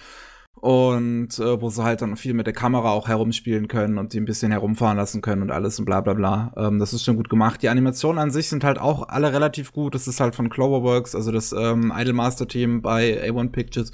Und 0.60 1.39
äh, 1.39 1.60
wo 1.60 1.70
sie 1.70 1.84
halt 1.84 2.02
dann 2.04 2.18
viel 2.18 2.34
mit 2.36 2.45
der 2.45 2.54
Kamera 2.54 2.91
auch 2.91 3.08
herumspielen 3.08 3.68
können 3.68 3.97
und 3.97 4.14
die 4.14 4.20
ein 4.20 4.26
bisschen 4.26 4.52
herumfahren 4.52 4.97
lassen 4.97 5.22
können 5.22 5.41
und 5.41 5.49
alles 5.49 5.80
und 5.80 5.86
bla 5.86 6.02
bla 6.02 6.14
bla. 6.14 6.54
Ähm, 6.56 6.78
das 6.80 6.93
ist 6.93 7.04
schon 7.04 7.16
gut 7.16 7.30
gemacht. 7.30 7.64
Die 7.64 7.70
Animationen 7.70 8.20
an 8.20 8.32
sich 8.32 8.47
sind 8.49 8.64
halt 8.64 8.78
auch 8.78 9.08
alle 9.08 9.34
relativ 9.34 9.72
gut. 9.72 9.95
Das 9.95 10.08
ist 10.08 10.20
halt 10.20 10.36
von 10.36 10.49
Cloverworks, 10.49 11.16
also 11.16 11.32
das 11.32 11.52
ähm, 11.52 11.91
Idolmaster 11.95 12.47
Team 12.47 12.82
bei 12.82 13.28
A1 13.28 13.52
Pictures. 13.52 13.91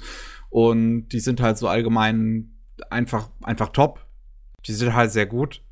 Und 0.50 1.08
die 1.08 1.20
sind 1.20 1.40
halt 1.40 1.56
so 1.56 1.68
allgemein 1.68 2.54
einfach, 2.90 3.30
einfach 3.42 3.70
top. 3.70 4.04
Die 4.66 4.72
sind 4.72 4.94
halt 4.94 5.10
sehr 5.10 5.26
gut. 5.26 5.62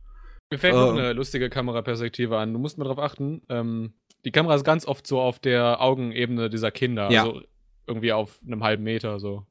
Mir 0.51 0.59
fällt 0.59 0.75
noch 0.75 0.93
Ähm. 0.93 0.99
eine 0.99 1.13
lustige 1.13 1.51
Kameraperspektive 1.51 2.39
an. 2.39 2.53
Du 2.53 2.59
musst 2.59 2.79
mal 2.79 2.85
drauf 2.85 2.99
achten. 3.01 3.43
Ähm, 3.49 3.93
die 4.25 4.31
Kamera 4.31 4.55
ist 4.55 4.65
ganz 4.65 4.87
oft 4.87 5.07
so 5.07 5.21
auf 5.21 5.41
der 5.41 5.83
Augenebene 5.83 6.49
dieser 6.49 6.71
Kinder. 6.71 7.11
Ja. 7.11 7.25
Also 7.25 7.43
irgendwie 7.87 8.13
auf 8.13 8.39
einem 8.47 8.65
halben 8.65 8.85
Meter 8.85 9.19
so. 9.19 9.45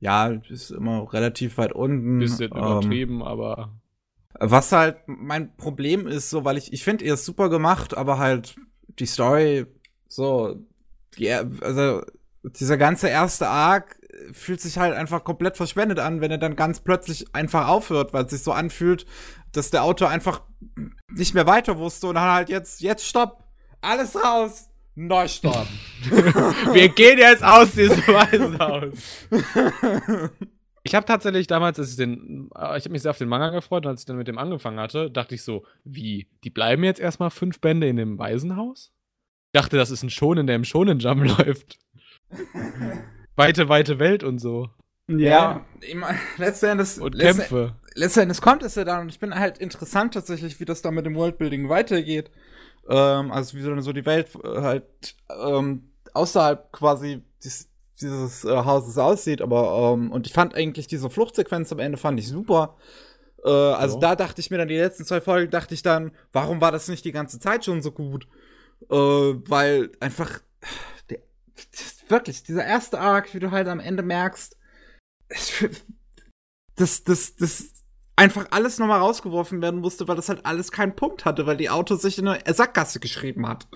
Ja, 0.00 0.28
ist 0.28 0.70
immer 0.70 1.12
relativ 1.12 1.56
weit 1.58 1.72
unten. 1.72 2.18
Bisschen 2.18 2.50
Ähm, 2.52 2.58
übertrieben, 2.58 3.22
aber. 3.22 3.74
Was 4.38 4.72
halt 4.72 4.96
mein 5.06 5.56
Problem 5.56 6.06
ist, 6.06 6.30
so, 6.30 6.44
weil 6.44 6.58
ich, 6.58 6.72
ich 6.72 6.82
finde, 6.82 7.04
ihr 7.04 7.14
ist 7.14 7.24
super 7.24 7.48
gemacht, 7.48 7.96
aber 7.96 8.18
halt 8.18 8.56
die 8.98 9.06
Story, 9.06 9.66
so, 10.08 10.56
die, 11.16 11.30
also, 11.30 12.02
dieser 12.42 12.76
ganze 12.76 13.08
erste 13.08 13.48
Arc 13.48 13.96
fühlt 14.32 14.60
sich 14.60 14.78
halt 14.78 14.94
einfach 14.94 15.24
komplett 15.24 15.56
verschwendet 15.56 15.98
an, 15.98 16.20
wenn 16.20 16.30
er 16.30 16.38
dann 16.38 16.56
ganz 16.56 16.80
plötzlich 16.80 17.34
einfach 17.34 17.68
aufhört, 17.68 18.12
weil 18.12 18.24
es 18.24 18.30
sich 18.32 18.42
so 18.42 18.52
anfühlt, 18.52 19.06
dass 19.52 19.70
der 19.70 19.84
Autor 19.84 20.08
einfach 20.08 20.42
nicht 21.08 21.34
mehr 21.34 21.46
weiter 21.46 21.78
wusste 21.78 22.08
und 22.08 22.16
dann 22.16 22.30
halt 22.30 22.48
jetzt, 22.48 22.80
jetzt 22.80 23.06
stopp, 23.06 23.44
alles 23.80 24.16
raus, 24.16 24.68
Neustart. 24.96 25.66
Wir 26.72 26.88
gehen 26.88 27.18
jetzt 27.18 27.42
aus 27.42 27.72
diesem 27.72 27.98
Waisenhaus. 28.06 29.26
Ich 30.86 30.94
habe 30.94 31.06
tatsächlich 31.06 31.46
damals, 31.46 31.78
als 31.78 31.92
ich 31.92 31.96
den, 31.96 32.50
äh, 32.54 32.76
ich 32.76 32.84
habe 32.84 32.90
mich 32.90 33.00
sehr 33.00 33.10
auf 33.12 33.16
den 33.16 33.26
Manga 33.30 33.48
gefreut, 33.48 33.86
und 33.86 33.90
als 33.92 34.02
ich 34.02 34.06
dann 34.06 34.18
mit 34.18 34.28
dem 34.28 34.36
angefangen 34.36 34.78
hatte, 34.78 35.10
dachte 35.10 35.34
ich 35.34 35.42
so, 35.42 35.64
wie, 35.82 36.28
die 36.44 36.50
bleiben 36.50 36.84
jetzt 36.84 37.00
erstmal 37.00 37.30
fünf 37.30 37.58
Bände 37.62 37.88
in 37.88 37.96
dem 37.96 38.18
Waisenhaus? 38.18 38.92
Ich 39.46 39.58
dachte, 39.58 39.78
das 39.78 39.90
ist 39.90 40.02
ein 40.02 40.10
Shonen, 40.10 40.46
der 40.46 40.56
im 40.56 40.64
Shonen 40.64 40.98
Jump 40.98 41.24
läuft. 41.38 41.78
weite, 43.34 43.70
weite 43.70 43.98
Welt 43.98 44.22
und 44.24 44.40
so. 44.40 44.68
Ja. 45.08 45.64
ich 45.80 45.94
mein, 45.94 46.18
letzten 46.36 46.66
Endes, 46.66 46.98
Und 46.98 47.14
letzten- 47.14 47.38
Kämpfe. 47.40 47.76
letzten 47.94 48.20
Endes 48.20 48.42
kommt 48.42 48.62
es 48.62 48.74
ja 48.74 48.84
dann 48.84 49.00
und 49.00 49.08
ich 49.08 49.18
bin 49.20 49.34
halt 49.34 49.56
interessant 49.56 50.12
tatsächlich, 50.12 50.60
wie 50.60 50.66
das 50.66 50.82
da 50.82 50.90
mit 50.90 51.06
dem 51.06 51.14
Worldbuilding 51.14 51.70
weitergeht. 51.70 52.30
Ähm, 52.88 53.32
also 53.32 53.56
wie 53.56 53.62
so, 53.62 53.80
so 53.80 53.92
die 53.92 54.06
Welt 54.06 54.28
äh, 54.42 54.60
halt 54.60 54.84
ähm, 55.30 55.90
außerhalb 56.12 56.72
quasi 56.72 57.22
dies, 57.42 57.68
dieses 58.00 58.44
äh, 58.44 58.56
Hauses 58.56 58.98
aussieht, 58.98 59.40
aber 59.40 59.94
ähm, 59.94 60.12
und 60.12 60.26
ich 60.26 60.32
fand 60.32 60.54
eigentlich 60.54 60.86
diese 60.86 61.08
Fluchtsequenz 61.10 61.72
am 61.72 61.78
Ende 61.78 61.96
fand 61.98 62.18
ich 62.20 62.28
super. 62.28 62.76
Äh, 63.44 63.48
also 63.50 63.94
Ja. 63.94 64.00
da 64.00 64.16
dachte 64.16 64.40
ich 64.40 64.50
mir 64.50 64.58
dann 64.58 64.68
die 64.68 64.76
letzten 64.76 65.04
zwei 65.04 65.20
Folgen 65.20 65.50
dachte 65.50 65.74
ich 65.74 65.82
dann, 65.82 66.12
warum 66.32 66.60
war 66.60 66.72
das 66.72 66.88
nicht 66.88 67.04
die 67.04 67.12
ganze 67.12 67.38
Zeit 67.38 67.64
schon 67.64 67.82
so 67.82 67.90
gut? 67.92 68.26
Äh, 68.90 68.94
weil 68.96 69.90
einfach 70.00 70.40
der, 71.08 71.20
wirklich 72.08 72.42
dieser 72.42 72.64
erste 72.64 73.00
Arc, 73.00 73.32
wie 73.34 73.40
du 73.40 73.50
halt 73.50 73.68
am 73.68 73.80
Ende 73.80 74.02
merkst, 74.02 74.56
das, 76.76 77.04
das, 77.04 77.36
das 77.36 77.83
einfach 78.16 78.46
alles 78.50 78.78
nochmal 78.78 79.00
rausgeworfen 79.00 79.60
werden 79.62 79.80
musste, 79.80 80.08
weil 80.08 80.16
das 80.16 80.28
halt 80.28 80.46
alles 80.46 80.72
keinen 80.72 80.96
Punkt 80.96 81.24
hatte, 81.24 81.46
weil 81.46 81.56
die 81.56 81.70
Auto 81.70 81.96
sich 81.96 82.18
in 82.18 82.28
eine 82.28 82.54
Sackgasse 82.54 83.00
geschrieben 83.00 83.48
hat. 83.48 83.68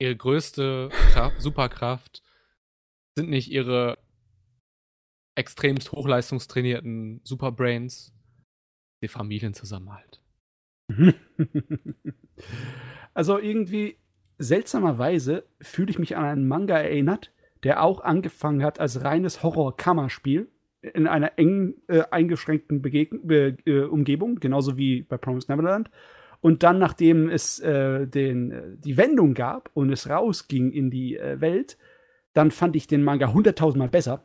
Ihre 0.00 0.16
größte 0.16 0.88
Kraft, 1.12 1.36
Superkraft 1.40 2.22
sind 3.16 3.30
nicht 3.30 3.50
ihre 3.50 3.98
extremst 5.34 5.92
hochleistungstrainierten 5.92 7.20
Superbrains, 7.24 8.12
der 9.02 9.08
Familienzusammenhalt. 9.08 10.22
Also 13.14 13.38
irgendwie 13.38 13.98
seltsamerweise 14.38 15.46
fühle 15.60 15.90
ich 15.90 15.98
mich 15.98 16.16
an 16.16 16.24
einen 16.24 16.48
Manga 16.48 16.78
erinnert, 16.78 17.32
der 17.62 17.82
auch 17.82 18.00
angefangen 18.00 18.62
hat 18.62 18.80
als 18.80 19.04
reines 19.04 19.42
Horror-Kammerspiel 19.42 20.50
in 20.82 21.06
einer 21.06 21.38
eng 21.38 21.74
äh, 21.88 22.02
eingeschränkten 22.10 22.82
Begeg 22.82 23.26
Be 23.26 23.56
äh, 23.64 23.80
Umgebung, 23.82 24.40
genauso 24.40 24.76
wie 24.76 25.02
bei 25.02 25.16
Promised 25.16 25.48
Neverland. 25.48 25.90
Und 26.40 26.64
dann, 26.64 26.78
nachdem 26.80 27.28
es 27.28 27.60
äh, 27.60 28.06
den, 28.06 28.50
äh, 28.50 28.62
die 28.76 28.96
Wendung 28.96 29.34
gab 29.34 29.70
und 29.74 29.90
es 29.92 30.10
rausging 30.10 30.72
in 30.72 30.90
die 30.90 31.16
äh, 31.16 31.40
Welt, 31.40 31.78
dann 32.32 32.50
fand 32.50 32.74
ich 32.74 32.88
den 32.88 33.04
Manga 33.04 33.32
hunderttausendmal 33.32 33.88
besser. 33.88 34.24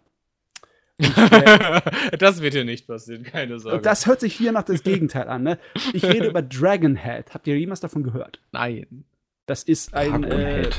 das 2.17 2.41
wird 2.41 2.55
hier 2.55 2.65
nicht 2.65 2.87
passieren, 2.87 3.21
keine 3.21 3.59
Sorge. 3.59 3.81
Das 3.81 4.07
hört 4.07 4.19
sich 4.19 4.33
hier 4.33 4.51
nach 4.51 4.63
das 4.63 4.81
Gegenteil 4.81 5.27
an. 5.27 5.43
Ne? 5.43 5.59
Ich 5.93 6.03
rede 6.03 6.27
über 6.27 6.41
Dragonhead. 6.41 7.35
Habt 7.35 7.45
ihr 7.45 7.57
jemals 7.57 7.81
davon 7.81 8.01
gehört? 8.01 8.41
Nein. 8.51 9.05
Das 9.45 9.61
ist 9.61 9.93
ein 9.93 10.23
äh, 10.23 10.71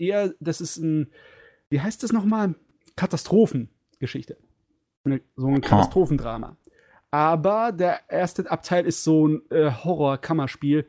eher, 0.00 0.32
das 0.40 0.62
ist 0.62 0.78
ein, 0.78 1.10
wie 1.68 1.80
heißt 1.80 2.02
das 2.02 2.12
nochmal? 2.12 2.54
Katastrophengeschichte. 2.96 4.38
Eine- 5.12 5.20
So 5.36 5.46
ein 5.48 5.60
Katastrophendrama. 5.60 6.56
Aber 7.10 7.72
der 7.72 8.00
erste 8.10 8.50
Abteil 8.50 8.84
ist 8.86 9.02
so 9.02 9.26
ein 9.28 9.42
äh, 9.50 9.70
Horror-Kammerspiel, 9.70 10.86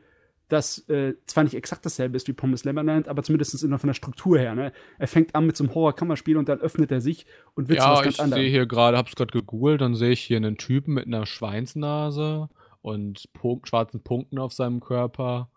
das 0.48 0.86
äh, 0.88 1.14
zwar 1.26 1.44
nicht 1.44 1.54
exakt 1.54 1.86
dasselbe 1.86 2.16
ist 2.16 2.26
wie 2.28 2.32
Promised 2.32 2.66
Neverland, 2.66 3.06
aber 3.08 3.22
zumindest 3.22 3.62
in, 3.62 3.78
von 3.78 3.86
der 3.86 3.94
Struktur 3.94 4.36
her. 4.38 4.54
Ne? 4.54 4.72
Er 4.98 5.06
fängt 5.06 5.34
an 5.34 5.46
mit 5.46 5.56
so 5.56 5.64
einem 5.64 5.74
Horror-Kammerspiel 5.74 6.36
und 6.36 6.48
dann 6.48 6.60
öffnet 6.60 6.90
er 6.90 7.00
sich 7.00 7.24
und 7.54 7.68
wird 7.68 7.80
zu 7.80 7.86
was 7.88 7.98
Ja, 7.98 8.02
ganz 8.04 8.14
ich 8.16 8.20
anderem. 8.20 8.42
sehe 8.42 8.50
hier 8.50 8.66
gerade, 8.66 8.98
hab's 8.98 9.14
gerade 9.14 9.32
gegoogelt, 9.32 9.80
dann 9.80 9.94
sehe 9.94 10.10
ich 10.10 10.20
hier 10.20 10.36
einen 10.38 10.56
Typen 10.58 10.94
mit 10.94 11.06
einer 11.06 11.24
Schweinsnase 11.24 12.48
und 12.82 13.32
Punkt, 13.32 13.68
schwarzen 13.68 14.02
Punkten 14.02 14.38
auf 14.38 14.52
seinem 14.52 14.80
Körper. 14.80 15.50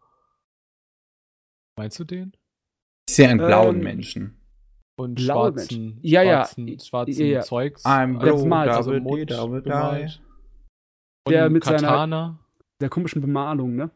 Meinst 1.76 1.98
du 2.00 2.04
den? 2.04 2.34
Ich 3.10 3.16
sehe 3.16 3.28
einen 3.28 3.40
blauen 3.40 3.78
Ähm, 3.78 3.84
Menschen. 3.84 4.38
Und 4.96 5.16
Blaue 5.16 5.52
schwarzen, 5.52 5.84
Menschen. 5.86 6.00
Ja, 6.04 6.22
ja. 6.22 6.32
schwarzen, 6.46 6.80
schwarzen 6.80 7.20
Ja, 7.20 7.26
ja. 7.26 7.42
Zeugs. 7.42 7.86
I'm 7.86 8.20
bemalt, 8.20 8.70
also 8.70 8.92
D, 8.92 9.00
Mund 9.00 9.32
double 9.32 9.62
bemalt. 9.62 10.22
Der 11.28 11.50
mit 11.50 11.64
seiner- 11.64 11.80
Katana. 11.80 12.40
Der 12.82 12.90
komischen 12.90 13.22
Bemalung, 13.22 13.76
ne? 13.76 13.90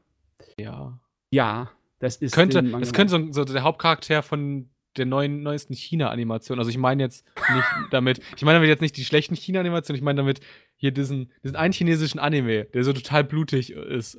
Ja. 0.58 0.98
Ja, 1.32 1.70
das 2.00 2.16
ist. 2.18 2.34
könnte, 2.34 2.60
es 2.82 2.94
könnte 2.94 3.12
so, 3.12 3.32
so 3.32 3.44
der 3.54 3.64
Hauptcharakter 3.64 4.24
von 4.24 4.70
der 4.96 5.06
neuen, 5.06 5.44
neuesten 5.44 5.74
China-Animation. 5.74 6.58
Also 6.58 6.72
ich 6.72 6.78
meine 6.78 7.04
jetzt 7.04 7.26
nicht 7.54 7.66
damit, 7.92 8.20
ich 8.36 8.44
meine 8.44 8.56
damit 8.56 8.70
jetzt 8.70 8.82
nicht 8.82 8.98
die 8.98 9.06
schlechten 9.06 9.36
China-Animationen, 9.36 9.98
ich 9.98 10.04
meine 10.04 10.18
damit 10.18 10.40
hier 10.78 10.92
diesen, 10.92 11.32
diesen 11.44 11.56
einen 11.56 11.74
chinesischen 11.74 12.20
Anime, 12.20 12.66
der 12.66 12.84
so 12.84 12.94
total 12.94 13.24
blutig 13.24 13.72
ist. 13.72 14.18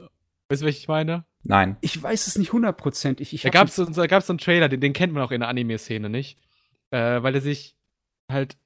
Weißt 0.50 0.62
du, 0.62 0.66
was 0.66 0.76
ich 0.76 0.88
meine? 0.88 1.24
Nein. 1.42 1.76
Ich 1.80 2.00
weiß 2.00 2.26
es 2.26 2.38
nicht 2.38 2.52
hundertprozentig. 2.52 3.32
Ich 3.32 3.42
Da 3.42 3.50
gab 3.50 3.68
es 3.68 3.76
so, 3.76 3.84
da 3.84 4.06
gab's 4.06 4.26
so 4.26 4.32
einen 4.32 4.38
Trailer, 4.38 4.68
den, 4.68 4.80
den 4.80 4.92
kennt 4.92 5.12
man 5.12 5.22
auch 5.22 5.30
in 5.30 5.40
der 5.40 5.48
Anime-Szene, 5.48 6.08
nicht? 6.08 6.38
Äh, 6.90 7.22
weil 7.22 7.34
er 7.34 7.40
sich 7.40 7.74
halt 8.30 8.56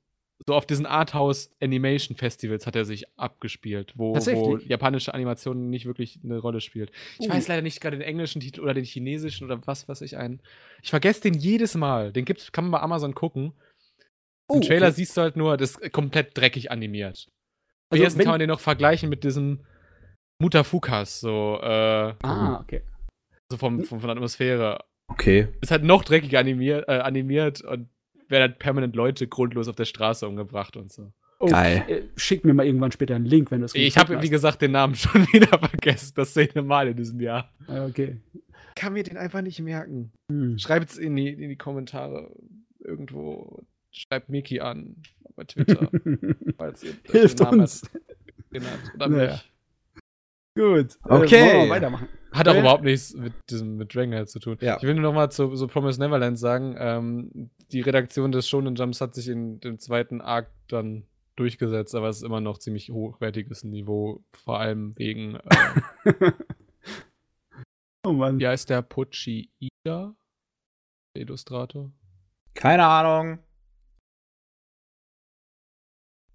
so 0.47 0.55
auf 0.55 0.66
diesen 0.66 0.87
Arthouse-Animation-Festivals 0.87 2.66
hat 2.66 2.75
er 2.77 2.85
sich 2.85 3.05
abgespielt, 3.16 3.93
wo, 3.97 4.14
wo 4.14 4.57
japanische 4.59 5.14
Animation 5.14 5.70
nicht 5.70 5.87
wirklich 5.87 6.18
eine 6.25 6.39
Rolle 6.39 6.61
spielt. 6.61 6.91
Ich 7.20 7.29
Oh. 7.29 7.33
weiß 7.33 7.47
leider 7.49 7.62
nicht 7.62 7.81
gerade 7.81 7.97
den 7.97 8.07
englischen 8.07 8.41
Titel 8.41 8.61
oder 8.61 8.75
den 8.75 8.85
chinesischen 8.85 9.45
oder 9.45 9.64
was 9.66 9.89
weiß 9.89 10.01
ich 10.03 10.16
einen. 10.16 10.41
Ich 10.83 10.91
vergesse 10.91 11.20
den 11.23 11.35
jedes 11.35 11.77
Mal. 11.77 12.12
Den 12.12 12.25
gibt's, 12.25 12.51
kann 12.53 12.64
man 12.64 12.73
bei 12.73 12.81
Amazon 12.81 13.14
gucken. 13.14 13.53
Oh, 14.49 14.57
Im 14.57 14.62
Trailer 14.62 14.87
okay. 14.89 14.97
siehst 14.97 15.16
du 15.16 15.20
halt 15.20 15.37
nur, 15.37 15.57
das 15.57 15.77
ist 15.77 15.93
komplett 15.93 16.37
dreckig 16.37 16.70
animiert. 16.70 17.29
Am 17.91 18.01
Also, 18.01 18.18
wenn- 18.18 18.25
kann 18.25 18.33
man 18.33 18.41
den 18.41 18.49
noch 18.49 18.61
vergleichen 18.61 19.09
mit 19.09 19.23
diesem 19.25 19.61
Mutafukas, 20.41 21.20
so, 21.20 21.59
äh, 21.62 22.14
Ah, 22.23 22.61
okay. 22.61 22.83
so 23.51 23.57
vom, 23.59 23.85
vom, 23.85 24.01
von 24.01 24.09
der 24.09 24.16
Atmosphäre 24.16 24.85
Okay. 25.09 25.49
ist 25.61 25.70
halt 25.70 25.85
noch 25.85 26.03
dreckiger 26.05 26.41
animiert, 26.41 26.89
äh, 26.89 26.99
animiert 26.99 27.61
und 27.62 27.89
werden 28.33 28.43
halt 28.51 28.59
permanent 28.59 28.97
Leute 28.97 29.28
grundlos 29.28 29.68
auf 29.68 29.76
der 29.76 29.85
Straße 29.85 30.26
umgebracht 30.26 30.76
und 30.76 30.91
so. 30.91 31.12
Geil. 31.47 31.85
Äh, 31.89 32.03
Schick 32.16 32.45
mir 32.45 32.55
mal 32.55 32.66
irgendwann 32.66 32.93
später 32.93 33.14
einen 33.16 33.24
Link, 33.26 33.51
wenn 33.51 33.61
du 33.61 33.66
es 33.66 33.74
Ich 33.74 33.97
habe, 33.97 34.20
wie 34.22 34.28
gesagt, 34.30 34.62
den 34.62 34.72
Namen 34.72 34.95
schon 34.97 35.22
wieder 35.33 35.59
vergessen. 35.59 36.12
Das 36.16 36.35
zehnte 36.35 36.62
Mal 36.62 36.89
in 36.89 36.97
diesem 36.97 37.20
Jahr. 37.20 37.49
Ah, 37.68 37.85
Okay. 37.87 38.20
Kann 38.74 38.95
mir 38.95 39.03
den 39.03 39.16
einfach 39.18 39.43
nicht 39.43 39.61
merken. 39.61 40.12
Hm. 40.30 40.59
Schreibt's 40.59 40.97
in 40.97 41.14
die, 41.14 41.28
in 41.28 41.49
die 41.51 41.57
Kommentare 41.57 42.35
irgendwo. 42.80 43.64
Schreibt 43.91 44.30
Miki 44.30 44.61
an 44.61 44.97
bei 45.37 45.45
Twitter, 45.45 45.91
falls 46.57 46.83
ihr 46.83 46.95
Hilft 47.11 47.39
den 47.41 47.45
Namen 47.45 47.61
uns. 47.61 47.83
genannt 48.51 48.80
oder 48.95 49.09
Naja. 49.09 49.33
mich. 49.33 49.53
Gut. 50.55 50.99
Okay. 51.03 51.37
Äh, 51.37 51.55
wollen 51.55 51.64
wir 51.64 51.70
weitermachen. 51.70 52.09
Hat 52.33 52.49
auch 52.49 52.55
Ja. 52.55 52.61
überhaupt 52.61 52.85
nichts 52.85 53.14
mit 53.14 53.33
diesem 53.51 53.76
mit 53.76 53.95
Dragonhead 53.95 54.28
zu 54.28 54.39
tun. 54.39 54.57
Ja. 54.61 54.76
Ich 54.78 54.83
will 54.83 54.95
nur 54.95 55.03
noch 55.03 55.12
mal 55.14 55.30
zu 55.30 55.55
so 55.57 55.66
Promise 55.66 56.01
Neverland 56.01 56.39
sagen, 56.39 56.74
ähm, 56.78 57.51
die 57.70 57.80
Redaktion 57.80 58.33
des 58.33 58.49
Shonen 58.49 58.74
Jumps 58.74 59.01
hat 59.01 59.14
sich 59.14 59.28
in 59.28 59.61
dem 59.61 59.78
zweiten 59.78 60.20
Arc 60.20 60.51
dann 60.68 61.05
durchgesetzt, 61.37 61.95
aber 61.95 62.09
es 62.09 62.18
ist 62.18 62.22
immer 62.24 62.41
noch 62.41 62.59
ziemlich 62.59 62.91
hochwertiges 62.91 63.64
Niveau, 63.64 64.22
vor 64.33 64.59
allem 64.61 64.97
wegen, 64.99 65.37
äh, 65.37 66.33
oh 68.07 68.12
Mann. 68.12 68.39
wie 68.39 68.47
heißt 68.47 68.68
der 68.70 68.83
Pucci 68.83 69.51
Ida? 69.59 70.14
Der 71.16 71.22
Illustrator? 71.22 71.91
Keine 72.55 72.87
Ahnung. 72.87 73.39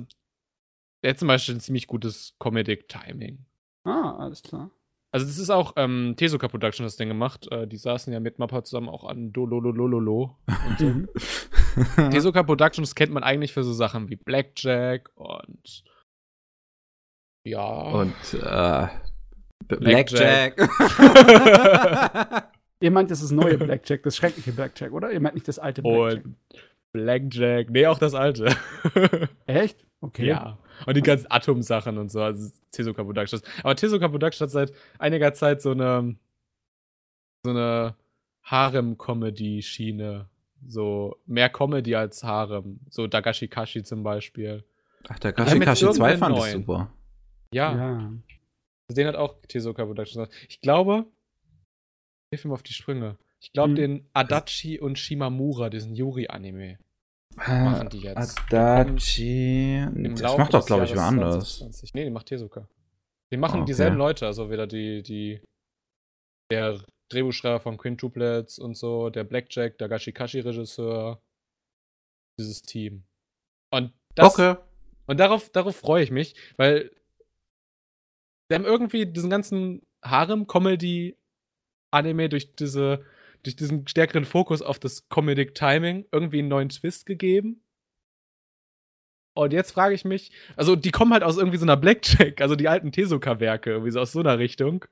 der 1.02 1.10
hat 1.10 1.18
zum 1.18 1.28
Beispiel 1.28 1.54
ein 1.54 1.60
ziemlich 1.60 1.86
gutes 1.86 2.36
Comedic-Timing. 2.38 3.44
Ah, 3.84 4.16
alles 4.18 4.42
klar. 4.42 4.70
Also 5.14 5.26
das 5.26 5.36
ist 5.36 5.50
auch 5.50 5.74
ähm, 5.76 6.14
Tezuka 6.16 6.48
Production 6.48 6.84
das 6.84 6.96
Ding 6.96 7.08
gemacht. 7.08 7.46
Äh, 7.50 7.66
die 7.66 7.76
saßen 7.76 8.12
ja 8.12 8.20
mit 8.20 8.38
Mappa 8.38 8.64
zusammen 8.64 8.88
auch 8.88 9.04
an 9.04 9.32
Dolololololo 9.32 10.38
und 10.68 10.78
so. 10.78 10.86
Mhm. 10.86 11.08
Tezuka 12.10 12.42
Productions 12.42 12.94
kennt 12.94 13.12
man 13.12 13.22
eigentlich 13.22 13.52
für 13.52 13.64
so 13.64 13.72
Sachen 13.72 14.08
wie 14.08 14.16
Blackjack 14.16 15.10
und 15.14 15.84
ja. 17.44 17.82
Und 17.90 18.14
äh, 18.34 18.88
Blackjack. 19.68 20.56
Blackjack. 20.56 22.48
Ihr 22.80 22.90
meint, 22.90 23.10
das 23.10 23.22
ist 23.22 23.30
das 23.30 23.36
neue 23.36 23.58
Blackjack, 23.58 24.02
das 24.02 24.16
schreckliche 24.16 24.52
Blackjack, 24.52 24.92
oder? 24.92 25.12
Ihr 25.12 25.20
meint 25.20 25.34
nicht 25.34 25.46
das 25.46 25.58
alte 25.58 25.82
Blackjack. 25.82 26.24
und 26.24 26.36
Blackjack. 26.92 27.70
Nee, 27.70 27.86
auch 27.86 27.98
das 27.98 28.14
alte. 28.14 28.54
Echt? 29.46 29.86
Okay. 30.00 30.26
Ja. 30.26 30.58
Und 30.86 30.96
die 30.96 31.02
ganzen 31.02 31.30
Atom-Sachen 31.30 31.96
und 31.98 32.10
so. 32.10 32.20
Also 32.22 32.50
Tezuka 32.70 33.02
Productions. 33.04 33.42
Aber 33.62 33.76
Tezuka 33.76 34.08
Productions 34.08 34.40
hat 34.40 34.50
seit 34.50 34.72
einiger 34.98 35.32
Zeit 35.32 35.62
so 35.62 35.70
eine 35.70 36.16
so 37.44 37.50
eine 37.50 37.94
Harem-Comedy-Schiene. 38.44 40.28
So 40.66 41.16
mehr 41.26 41.48
Comedy 41.48 41.94
als 41.96 42.22
Harem. 42.22 42.80
So 42.88 43.06
Dagashi 43.06 43.48
Kashi 43.48 43.82
zum 43.82 44.02
Beispiel. 44.02 44.64
Ach, 45.08 45.18
jetzt 45.22 45.36
Kashi 45.36 45.58
2 45.60 45.88
irgendeinen 45.88 46.18
fand 46.18 46.38
ich 46.38 46.44
super. 46.52 46.92
Ja, 47.52 47.74
Ja. 47.74 48.10
den 48.90 49.06
hat 49.08 49.16
auch 49.16 49.40
Tezuka 49.48 49.84
Productions. 49.84 50.14
gemacht. 50.28 50.46
Ich 50.48 50.60
glaube, 50.60 51.06
hilf 52.30 52.44
mir 52.44 52.52
auf 52.54 52.62
die 52.62 52.72
Sprünge. 52.72 53.16
Ich 53.42 53.52
glaube, 53.52 53.70
Hm. 53.70 53.76
den 53.76 54.08
Adachi 54.12 54.78
und 54.80 54.96
Shimamura, 54.98 55.68
diesen 55.68 55.94
Yuri-Anime, 55.96 56.78
machen 57.36 57.88
die 57.88 57.98
jetzt. 58.00 58.38
Adachi. 58.52 59.78
Im 59.78 60.14
Das 60.16 60.36
macht 60.38 60.54
doch, 60.54 60.64
glaube 60.64 60.84
ich, 60.84 60.94
wer 60.94 61.02
anders. 61.02 61.58
2020. 61.58 61.94
Nee, 61.94 62.04
die 62.04 62.10
macht 62.10 62.26
Tezuka. 62.26 62.68
Die 63.32 63.36
machen 63.36 63.62
Okay. 63.62 63.70
dieselben 63.70 63.96
Leute, 63.96 64.26
also 64.26 64.50
wieder 64.50 64.66
die, 64.66 65.02
die, 65.02 65.40
der 66.50 66.84
Drehbuchschreiber 67.10 67.60
von 67.60 67.78
Quintuplets 67.78 68.58
und 68.58 68.76
so, 68.76 69.08
der 69.10 69.24
Blackjack, 69.24 69.78
der 69.78 69.88
Gashikashi-Regisseur, 69.88 71.20
dieses 72.38 72.62
Team. 72.62 73.04
Und 73.72 73.92
das, 74.14 74.38
okay. 74.38 74.56
und 75.06 75.18
darauf, 75.18 75.48
darauf 75.50 75.76
freue 75.76 76.02
ich 76.04 76.10
mich, 76.10 76.34
weil 76.56 76.90
sie 78.48 78.54
haben 78.54 78.64
irgendwie 78.66 79.06
diesen 79.06 79.30
ganzen 79.30 79.82
Harem-Comedy-Anime 80.04 82.28
durch 82.28 82.54
diese, 82.54 83.04
durch 83.42 83.56
diesen 83.56 83.86
stärkeren 83.88 84.24
Fokus 84.24 84.62
auf 84.62 84.78
das 84.78 85.08
Comedic 85.08 85.54
Timing 85.54 86.06
irgendwie 86.12 86.40
einen 86.40 86.48
neuen 86.48 86.68
Twist 86.68 87.06
gegeben. 87.06 87.62
Und 89.34 89.52
jetzt 89.52 89.72
frage 89.72 89.94
ich 89.94 90.04
mich, 90.04 90.30
also 90.56 90.76
die 90.76 90.90
kommen 90.90 91.12
halt 91.12 91.22
aus 91.22 91.38
irgendwie 91.38 91.56
so 91.56 91.64
einer 91.64 91.76
Blackjack, 91.76 92.40
also 92.40 92.54
die 92.54 92.68
alten 92.68 92.92
Tezuka-Werke, 92.92 93.70
irgendwie 93.70 93.90
so 93.90 94.00
aus 94.00 94.12
so 94.12 94.20
einer 94.20 94.38
Richtung. 94.38 94.84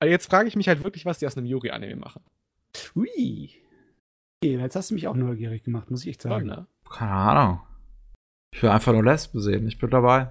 Aber 0.00 0.10
jetzt 0.10 0.26
frage 0.30 0.48
ich 0.48 0.56
mich 0.56 0.68
halt 0.68 0.84
wirklich, 0.84 1.06
was 1.06 1.18
die 1.18 1.26
aus 1.26 1.36
einem 1.36 1.46
Yuri-Anime 1.46 1.96
machen. 1.96 2.22
Ui. 2.94 3.50
Okay, 4.42 4.58
jetzt 4.58 4.76
hast 4.76 4.90
du 4.90 4.94
mich 4.94 5.08
auch 5.08 5.14
neugierig 5.14 5.62
gemacht, 5.62 5.90
muss 5.90 6.02
ich 6.02 6.10
echt 6.10 6.22
sagen. 6.22 6.46
ne? 6.46 6.66
Keine 6.90 7.10
Ahnung. 7.12 7.60
Ich 8.56 8.62
will 8.62 8.70
einfach 8.70 8.92
nur 8.92 9.02
Lesben 9.02 9.40
sehen. 9.40 9.66
Ich 9.66 9.78
bin 9.78 9.90
dabei. 9.90 10.28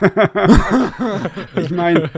ich 1.56 1.70
meine, 1.70 2.08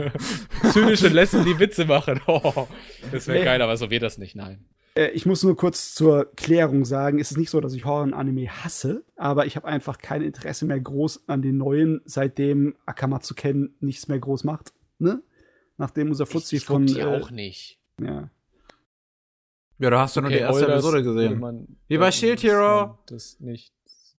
Zynische 0.71 1.07
Lesben, 1.07 1.43
die 1.45 1.57
Witze 1.59 1.85
machen. 1.85 2.21
Oh, 2.27 2.67
das 3.11 3.27
wäre 3.27 3.39
Nee. 3.39 3.45
geil, 3.45 3.61
aber 3.61 3.75
so 3.75 3.89
wird 3.89 4.03
das 4.03 4.17
nicht, 4.19 4.35
nein. 4.35 4.63
äh, 4.95 5.09
ich 5.09 5.25
muss 5.25 5.43
nur 5.43 5.55
kurz 5.57 5.93
zur 5.95 6.31
Klärung 6.35 6.85
sagen, 6.85 7.19
es 7.19 7.31
ist 7.31 7.37
nicht 7.37 7.49
so, 7.49 7.59
dass 7.59 7.73
ich 7.73 7.85
Horror-Anime 7.85 8.47
hasse, 8.63 9.03
aber 9.15 9.45
ich 9.47 9.55
habe 9.55 9.67
einfach 9.67 9.97
kein 9.97 10.21
Interesse 10.21 10.65
mehr 10.65 10.79
groß 10.79 11.27
an 11.27 11.41
den 11.41 11.57
neuen, 11.57 12.01
seitdem 12.05 12.75
Akamatsu 12.85 13.33
Ken 13.33 13.75
nichts 13.79 14.07
mehr 14.07 14.19
groß 14.19 14.43
macht. 14.43 14.73
Ne? 14.99 15.21
Nachdem 15.77 16.09
unser 16.09 16.25
Fuzzi 16.27 16.57
ich 16.57 16.65
guck 16.67 16.75
von. 16.75 16.85
die 16.85 16.99
äh, 16.99 17.05
auch 17.05 17.31
nicht. 17.31 17.79
Ja. 17.99 18.29
Ja, 19.79 19.89
du 19.91 19.97
hast 19.99 20.15
ja 20.15 20.21
nur 20.23 20.31
die 20.31 20.37
erste 20.37 20.67
Episode 20.67 21.03
gesehen. 21.03 21.39
man- 21.39 21.67
Wie 21.87 21.97
bei 21.97 22.07
äh, 22.07 22.11
Shield 22.11 22.41
Hero. 22.43 22.97
Das 23.07 23.39
nicht. 23.39 23.73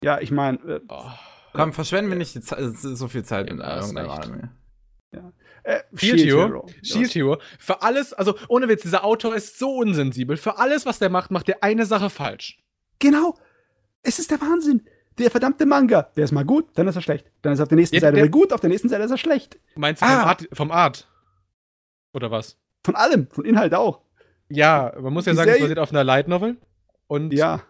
Ja, 0.03 0.19
ich 0.19 0.31
meine, 0.31 0.57
äh, 0.59 0.79
Oh. 0.89 1.03
Komm, 1.53 1.73
verschwenden 1.73 2.11
wir 2.11 2.17
nicht 2.17 2.35
die 2.35 2.41
Ze 2.41 2.71
so 2.71 3.07
viel 3.07 3.23
Zeit 3.23 3.49
mit 3.49 3.59
Ja, 3.59 3.79
recht. 3.79 3.95
Anime. 3.97 4.51
äh, 5.63 5.79
Shield 5.95 6.19
Hero. 6.25 6.67
Shield 6.83 7.15
Hero. 7.15 7.37
Für 7.59 7.81
alles, 7.81 8.13
also 8.13 8.35
ohne 8.47 8.67
Witz, 8.67 8.83
dieser 8.83 9.03
Autor 9.03 9.35
ist 9.35 9.57
so 9.57 9.75
unsensibel. 9.77 10.37
Für 10.37 10.59
alles, 10.59 10.85
was 10.85 10.99
der 10.99 11.09
macht, 11.09 11.31
macht 11.31 11.49
er 11.49 11.63
eine 11.63 11.85
Sache 11.85 12.09
falsch. 12.09 12.59
Genau. 12.99 13.37
Es 14.03 14.19
ist 14.19 14.29
der 14.31 14.39
Wahnsinn. 14.39 14.85
Der 15.17 15.31
verdammte 15.31 15.65
Manga. 15.65 16.03
Der 16.15 16.25
ist 16.25 16.31
mal 16.31 16.45
gut, 16.45 16.67
dann 16.75 16.87
ist 16.87 16.95
er 16.95 17.01
schlecht. 17.01 17.31
Dann 17.41 17.53
ist 17.53 17.59
er 17.59 17.63
auf 17.63 17.69
der 17.69 17.77
nächsten 17.77 17.95
Ja, 17.95 18.01
Seite 18.01 18.15
der- 18.17 18.29
gut, 18.29 18.53
auf 18.53 18.59
der 18.61 18.69
nächsten 18.69 18.87
Seite 18.89 19.03
ist 19.03 19.11
er 19.11 19.17
schlecht. 19.17 19.59
Meinst 19.75 20.01
du 20.01 20.05
Ah. 20.05 20.19
vom, 20.19 20.27
Art, 20.29 20.47
vom 20.53 20.71
Art? 20.71 21.07
Oder 22.13 22.29
was? 22.29 22.57
Von 22.85 22.95
allem, 22.95 23.27
von 23.31 23.43
Inhalt 23.43 23.73
auch. 23.73 24.01
Ja, 24.49 24.93
man 24.99 25.11
muss 25.11 25.25
ja 25.25 25.31
Die 25.33 25.37
sagen, 25.37 25.49
es 25.49 25.55
Serie- 25.55 25.63
basiert 25.65 25.79
auf 25.79 25.89
einer 25.91 26.03
Light 26.03 26.27
Novel. 26.27 26.57
Und 27.07 27.33
Ja. 27.33 27.61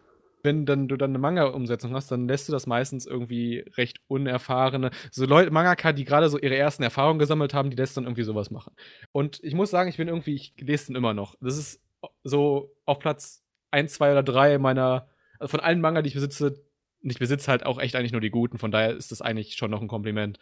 Wenn 0.48 0.66
dann 0.66 0.88
du 0.88 0.96
dann 0.96 1.12
eine 1.12 1.20
Manga-Umsetzung 1.20 1.94
hast, 1.94 2.10
dann 2.10 2.26
lässt 2.30 2.48
du 2.48 2.54
das 2.54 2.68
meistens 2.68 3.06
irgendwie 3.06 3.66
recht 3.76 4.00
unerfahrene, 4.08 4.92
so 5.12 5.26
Leute, 5.26 5.52
Mangaka, 5.52 5.92
die 5.92 6.06
gerade 6.06 6.30
so 6.30 6.40
ihre 6.40 6.56
ersten 6.56 6.84
Erfahrungen 6.84 7.20
gesammelt 7.20 7.54
haben, 7.54 7.70
die 7.70 7.76
lässt 7.76 7.98
dann 7.98 8.06
irgendwie 8.06 8.24
sowas 8.24 8.50
machen. 8.50 8.74
Und 9.12 9.44
ich 9.44 9.54
muss 9.54 9.70
sagen, 9.70 9.90
ich 9.90 9.98
bin 9.98 10.08
irgendwie, 10.08 10.36
ich 10.36 10.54
lese 10.58 10.88
den 10.88 10.96
immer 10.96 11.14
noch. 11.14 11.36
Das 11.42 11.58
ist 11.58 11.84
so 12.24 12.74
auf 12.86 13.00
Platz 13.00 13.44
1, 13.72 13.94
2 13.94 14.14
oder 14.14 14.24
3 14.24 14.58
meiner, 14.58 15.10
also 15.38 15.52
von 15.52 15.60
allen 15.60 15.82
Manga, 15.82 16.02
die 16.02 16.08
ich 16.08 16.14
besitze, 16.14 16.64
und 17.04 17.12
ich 17.12 17.20
besitze 17.20 17.52
halt 17.52 17.66
auch 17.66 17.78
echt 17.78 17.98
eigentlich 17.98 18.14
nur 18.14 18.22
die 18.22 18.32
guten, 18.32 18.58
von 18.58 18.72
daher 18.72 18.96
ist 18.96 19.12
das 19.12 19.22
eigentlich 19.22 19.56
schon 19.56 19.70
noch 19.70 19.82
ein 19.82 19.90
Kompliment. 19.90 20.40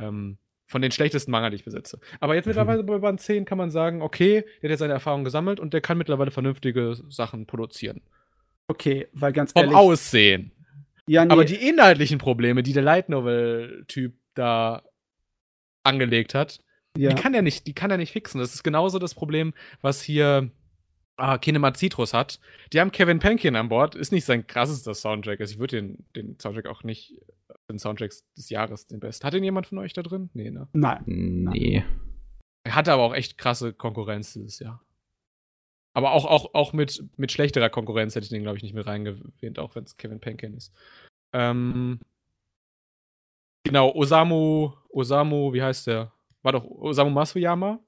Ähm, 0.00 0.38
von 0.66 0.82
den 0.82 0.90
schlechtesten 0.90 1.30
Manga, 1.30 1.50
die 1.50 1.56
ich 1.56 1.64
besitze. 1.64 2.00
Aber 2.18 2.34
jetzt 2.34 2.46
mittlerweile 2.46 2.82
bei 2.82 2.98
Band 2.98 3.20
10 3.20 3.44
kann 3.44 3.58
man 3.58 3.70
sagen, 3.70 4.02
okay, 4.02 4.40
der 4.40 4.68
hat 4.68 4.70
jetzt 4.70 4.78
seine 4.80 4.94
Erfahrungen 4.94 5.24
gesammelt 5.24 5.60
und 5.60 5.74
der 5.74 5.80
kann 5.80 5.98
mittlerweile 5.98 6.32
vernünftige 6.32 6.96
Sachen 7.08 7.46
produzieren. 7.46 8.02
Okay, 8.68 9.08
weil 9.12 9.32
ganz 9.32 9.52
Vom 9.52 9.62
ehrlich. 9.62 9.76
Aussehen. 9.76 10.52
Ja, 11.06 11.24
nee, 11.24 11.32
Aber 11.32 11.44
die 11.44 11.68
inhaltlichen 11.68 12.18
Probleme, 12.18 12.62
die 12.62 12.72
der 12.72 12.82
Light 12.82 13.08
Novel-Typ 13.08 14.14
da 14.34 14.82
angelegt 15.82 16.34
hat, 16.34 16.60
ja. 16.96 17.10
die 17.10 17.20
kann 17.20 17.34
er 17.34 17.42
nicht, 17.42 17.66
die 17.66 17.74
kann 17.74 17.90
er 17.90 17.98
nicht 17.98 18.12
fixen. 18.12 18.40
Das 18.40 18.54
ist 18.54 18.62
genauso 18.62 18.98
das 18.98 19.14
Problem, 19.14 19.52
was 19.82 20.00
hier 20.00 20.50
ah, 21.16 21.38
Kinema 21.38 21.74
Citrus 21.74 22.14
hat. 22.14 22.40
Die 22.72 22.80
haben 22.80 22.92
Kevin 22.92 23.18
Penkin 23.18 23.56
an 23.56 23.68
Bord, 23.68 23.94
ist 23.94 24.12
nicht 24.12 24.24
sein 24.24 24.46
krassester 24.46 24.94
Soundtrack. 24.94 25.40
Also 25.40 25.54
ich 25.54 25.58
würde 25.58 25.76
den, 25.76 26.04
den 26.16 26.38
Soundtrack 26.40 26.66
auch 26.66 26.84
nicht, 26.84 27.14
den 27.68 27.78
Soundtracks 27.78 28.24
des 28.36 28.48
Jahres 28.48 28.86
den 28.86 29.00
besten. 29.00 29.26
Hat 29.26 29.34
den 29.34 29.44
jemand 29.44 29.66
von 29.66 29.78
euch 29.78 29.92
da 29.92 30.02
drin? 30.02 30.30
Nee, 30.32 30.50
ne? 30.50 30.68
Nein. 30.72 31.02
Nee. 31.04 31.84
Er 32.64 32.74
hatte 32.74 32.92
aber 32.92 33.02
auch 33.02 33.14
echt 33.14 33.36
krasse 33.36 33.74
Konkurrenz 33.74 34.32
dieses 34.32 34.58
Jahr. 34.58 34.83
Aber 35.94 36.12
auch, 36.12 36.24
auch, 36.24 36.54
auch 36.54 36.72
mit, 36.72 37.02
mit 37.16 37.30
schlechterer 37.30 37.70
Konkurrenz 37.70 38.14
hätte 38.14 38.24
ich 38.24 38.30
den, 38.30 38.42
glaube 38.42 38.56
ich, 38.56 38.64
nicht 38.64 38.74
mit 38.74 38.86
reingewählt, 38.86 39.58
auch 39.58 39.76
wenn 39.76 39.84
es 39.84 39.96
Kevin 39.96 40.20
Penkin 40.20 40.54
ist. 40.54 40.72
Ähm, 41.32 42.00
genau, 43.62 43.94
Osamu, 43.94 44.72
Osamu, 44.88 45.52
wie 45.52 45.62
heißt 45.62 45.86
der? 45.86 46.12
War 46.42 46.52
doch 46.52 46.64
Osamu 46.64 47.10
Masuyama. 47.10 47.78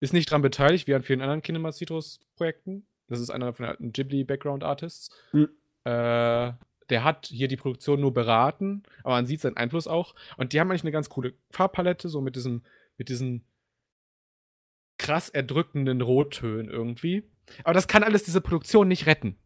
Ist 0.00 0.12
nicht 0.12 0.30
dran 0.30 0.42
beteiligt, 0.42 0.88
wie 0.88 0.94
an 0.94 1.04
vielen 1.04 1.22
anderen 1.22 1.42
Kinema 1.42 1.70
Citrus-Projekten. 1.70 2.86
Das 3.06 3.20
ist 3.20 3.30
einer 3.30 3.52
von 3.54 3.74
den 3.78 3.92
Ghibli-Background-Artists. 3.92 5.10
Hm. 5.30 5.48
Äh, 5.84 6.52
der 6.90 7.04
hat 7.04 7.26
hier 7.26 7.48
die 7.48 7.56
Produktion 7.56 8.00
nur 8.00 8.12
beraten, 8.12 8.82
aber 9.04 9.14
man 9.14 9.26
sieht 9.26 9.40
seinen 9.40 9.56
Einfluss 9.56 9.86
auch. 9.86 10.14
Und 10.36 10.52
die 10.52 10.60
haben 10.60 10.70
eigentlich 10.70 10.82
eine 10.82 10.92
ganz 10.92 11.08
coole 11.08 11.34
Farbpalette, 11.50 12.08
so 12.08 12.20
mit 12.20 12.36
diesem, 12.36 12.62
mit 12.98 13.08
diesen 13.08 13.44
krass 14.98 15.28
erdrückenden 15.28 16.00
Rottönen 16.00 16.68
irgendwie. 16.68 17.22
Aber 17.64 17.74
das 17.74 17.88
kann 17.88 18.02
alles 18.02 18.24
diese 18.24 18.40
Produktion 18.40 18.88
nicht 18.88 19.06
retten. 19.06 19.36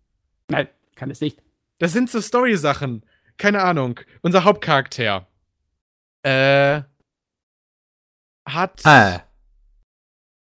Nein, 0.51 0.69
kann 0.97 1.11
es 1.11 1.21
nicht. 1.21 1.43
Das 1.79 1.93
sind 1.93 2.11
so 2.11 2.21
Story-Sachen. 2.21 3.05
Keine 3.37 3.63
Ahnung. 3.63 4.01
Unser 4.23 4.45
Hauptcharakter. 4.45 5.27
Äh. 6.23 6.83
Hat. 8.47 8.81
Äh. 8.85 9.19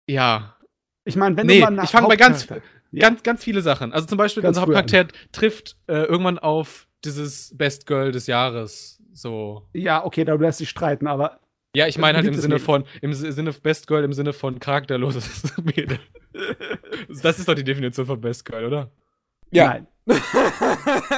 Ja. 0.08 0.56
Ich 1.04 1.16
meine, 1.16 1.36
wenn 1.36 1.46
Nee, 1.46 1.58
du 1.58 1.64
mal 1.64 1.70
nach 1.70 1.84
ich 1.84 1.90
fang 1.90 2.06
bei 2.08 2.16
ganz- 2.16 2.46
Ja. 2.90 3.00
Ganz, 3.00 3.22
ganz 3.22 3.44
viele 3.44 3.60
Sachen. 3.60 3.92
Also 3.92 4.06
zum 4.06 4.16
Beispiel, 4.16 4.42
Ganz 4.42 4.56
unser 4.56 4.62
Hauptcharakter 4.62 5.08
trifft 5.32 5.76
äh, 5.88 6.04
irgendwann 6.04 6.38
auf 6.38 6.88
dieses 7.04 7.56
Best 7.56 7.86
Girl 7.86 8.12
des 8.12 8.26
Jahres. 8.26 9.02
So. 9.12 9.68
ja, 9.72 10.04
okay, 10.04 10.24
da 10.24 10.34
lässt 10.34 10.58
sich 10.58 10.70
streiten, 10.70 11.06
aber 11.08 11.40
Ja, 11.76 11.86
ich 11.86 11.98
meine 11.98 12.16
halt 12.18 12.26
im 12.26 12.34
Sinne 12.34 12.58
von, 12.58 12.84
im 13.02 13.12
Si- 13.12 13.30
Sinne 13.32 13.52
Best 13.52 13.86
Girl, 13.86 14.02
im 14.04 14.12
Sinne 14.12 14.32
von 14.32 14.58
charakterloses 14.58 15.56
Mädel. 15.62 15.98
Das 17.22 17.38
ist 17.38 17.48
doch 17.48 17.54
die 17.54 17.64
Definition 17.64 18.06
von 18.06 18.20
Best 18.20 18.44
Girl, 18.44 18.64
oder? 18.64 18.90
Ja. 19.50 19.66
nein. 19.68 19.86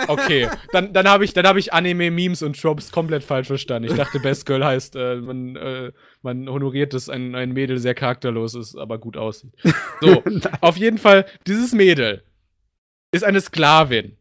Okay, 0.09 0.48
dann, 0.72 0.92
dann 0.92 1.09
habe 1.09 1.24
ich, 1.24 1.32
dann 1.32 1.46
hab 1.46 1.57
ich 1.57 1.72
Anime, 1.72 2.11
Memes 2.11 2.42
und 2.42 2.61
Tropes 2.61 2.90
komplett 2.90 3.22
falsch 3.22 3.46
verstanden. 3.46 3.88
Ich 3.88 3.96
dachte, 3.96 4.18
Best 4.18 4.46
Girl 4.46 4.64
heißt, 4.64 4.96
äh, 4.96 5.16
man, 5.16 5.55
äh, 5.57 5.92
man 6.22 6.48
honoriert, 6.48 6.92
dass 6.94 7.09
ein, 7.09 7.34
ein 7.36 7.53
Mädel 7.53 7.78
sehr 7.78 7.94
charakterlos 7.94 8.55
ist, 8.55 8.76
aber 8.76 8.98
gut 8.98 9.16
aussieht. 9.16 9.53
So, 10.01 10.22
auf 10.61 10.76
jeden 10.76 10.98
Fall, 10.98 11.26
dieses 11.46 11.72
Mädel 11.72 12.24
ist 13.12 13.22
eine 13.24 13.40
Sklavin. 13.40 14.16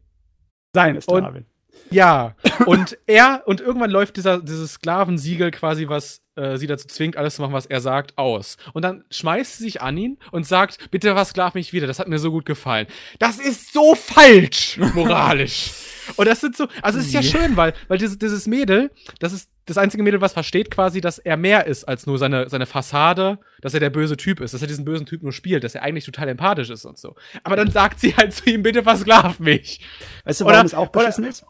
Seine 0.74 1.00
Sklavin. 1.00 1.46
Ja, 1.90 2.36
und 2.66 2.98
er, 3.06 3.42
und 3.46 3.60
irgendwann 3.60 3.90
läuft 3.90 4.16
dieser, 4.16 4.40
dieses 4.40 4.74
Sklavensiegel 4.74 5.50
quasi, 5.50 5.88
was 5.88 6.22
äh, 6.36 6.56
sie 6.56 6.68
dazu 6.68 6.86
zwingt, 6.86 7.16
alles 7.16 7.34
zu 7.36 7.42
machen, 7.42 7.52
was 7.52 7.66
er 7.66 7.80
sagt, 7.80 8.16
aus. 8.16 8.56
Und 8.72 8.82
dann 8.82 9.04
schmeißt 9.10 9.58
sie 9.58 9.64
sich 9.64 9.82
an 9.82 9.96
ihn 9.96 10.18
und 10.30 10.46
sagt, 10.46 10.90
bitte 10.90 11.12
versklav 11.14 11.54
mich 11.54 11.72
wieder, 11.72 11.86
das 11.88 11.98
hat 11.98 12.06
mir 12.08 12.18
so 12.20 12.30
gut 12.30 12.46
gefallen. 12.46 12.86
Das 13.18 13.38
ist 13.38 13.72
so 13.72 13.96
falsch, 13.96 14.78
moralisch. 14.94 15.72
und 16.16 16.26
das 16.28 16.40
sind 16.40 16.56
so, 16.56 16.68
also 16.80 16.98
es 17.00 17.06
ist 17.06 17.12
ja 17.12 17.22
schön, 17.22 17.56
weil, 17.56 17.74
weil 17.88 17.98
dieses, 17.98 18.18
dieses 18.18 18.46
Mädel, 18.46 18.92
das 19.18 19.32
ist 19.32 19.50
das 19.66 19.76
einzige 19.76 20.02
Mädel, 20.02 20.20
was 20.20 20.32
versteht 20.32 20.70
quasi, 20.70 21.00
dass 21.00 21.18
er 21.18 21.36
mehr 21.36 21.66
ist 21.66 21.84
als 21.84 22.06
nur 22.06 22.18
seine, 22.18 22.48
seine 22.48 22.66
Fassade, 22.66 23.38
dass 23.60 23.74
er 23.74 23.80
der 23.80 23.90
böse 23.90 24.16
Typ 24.16 24.40
ist, 24.40 24.54
dass 24.54 24.62
er 24.62 24.68
diesen 24.68 24.84
bösen 24.84 25.06
Typ 25.06 25.22
nur 25.22 25.32
spielt, 25.32 25.64
dass 25.64 25.74
er 25.74 25.82
eigentlich 25.82 26.04
total 26.04 26.28
empathisch 26.28 26.70
ist 26.70 26.84
und 26.84 26.98
so. 26.98 27.14
Aber 27.42 27.56
dann 27.56 27.70
sagt 27.70 28.00
sie 28.00 28.16
halt 28.16 28.32
zu 28.32 28.48
ihm, 28.48 28.62
bitte 28.62 28.82
versklav 28.84 29.40
mich. 29.40 29.80
Weißt 30.24 30.40
du, 30.40 30.44
oder- 30.44 30.54
warum 30.54 30.66
es 30.66 30.74
auch 30.74 30.88
oder- 30.90 31.00
beschissen 31.00 31.24
ist? 31.24 31.44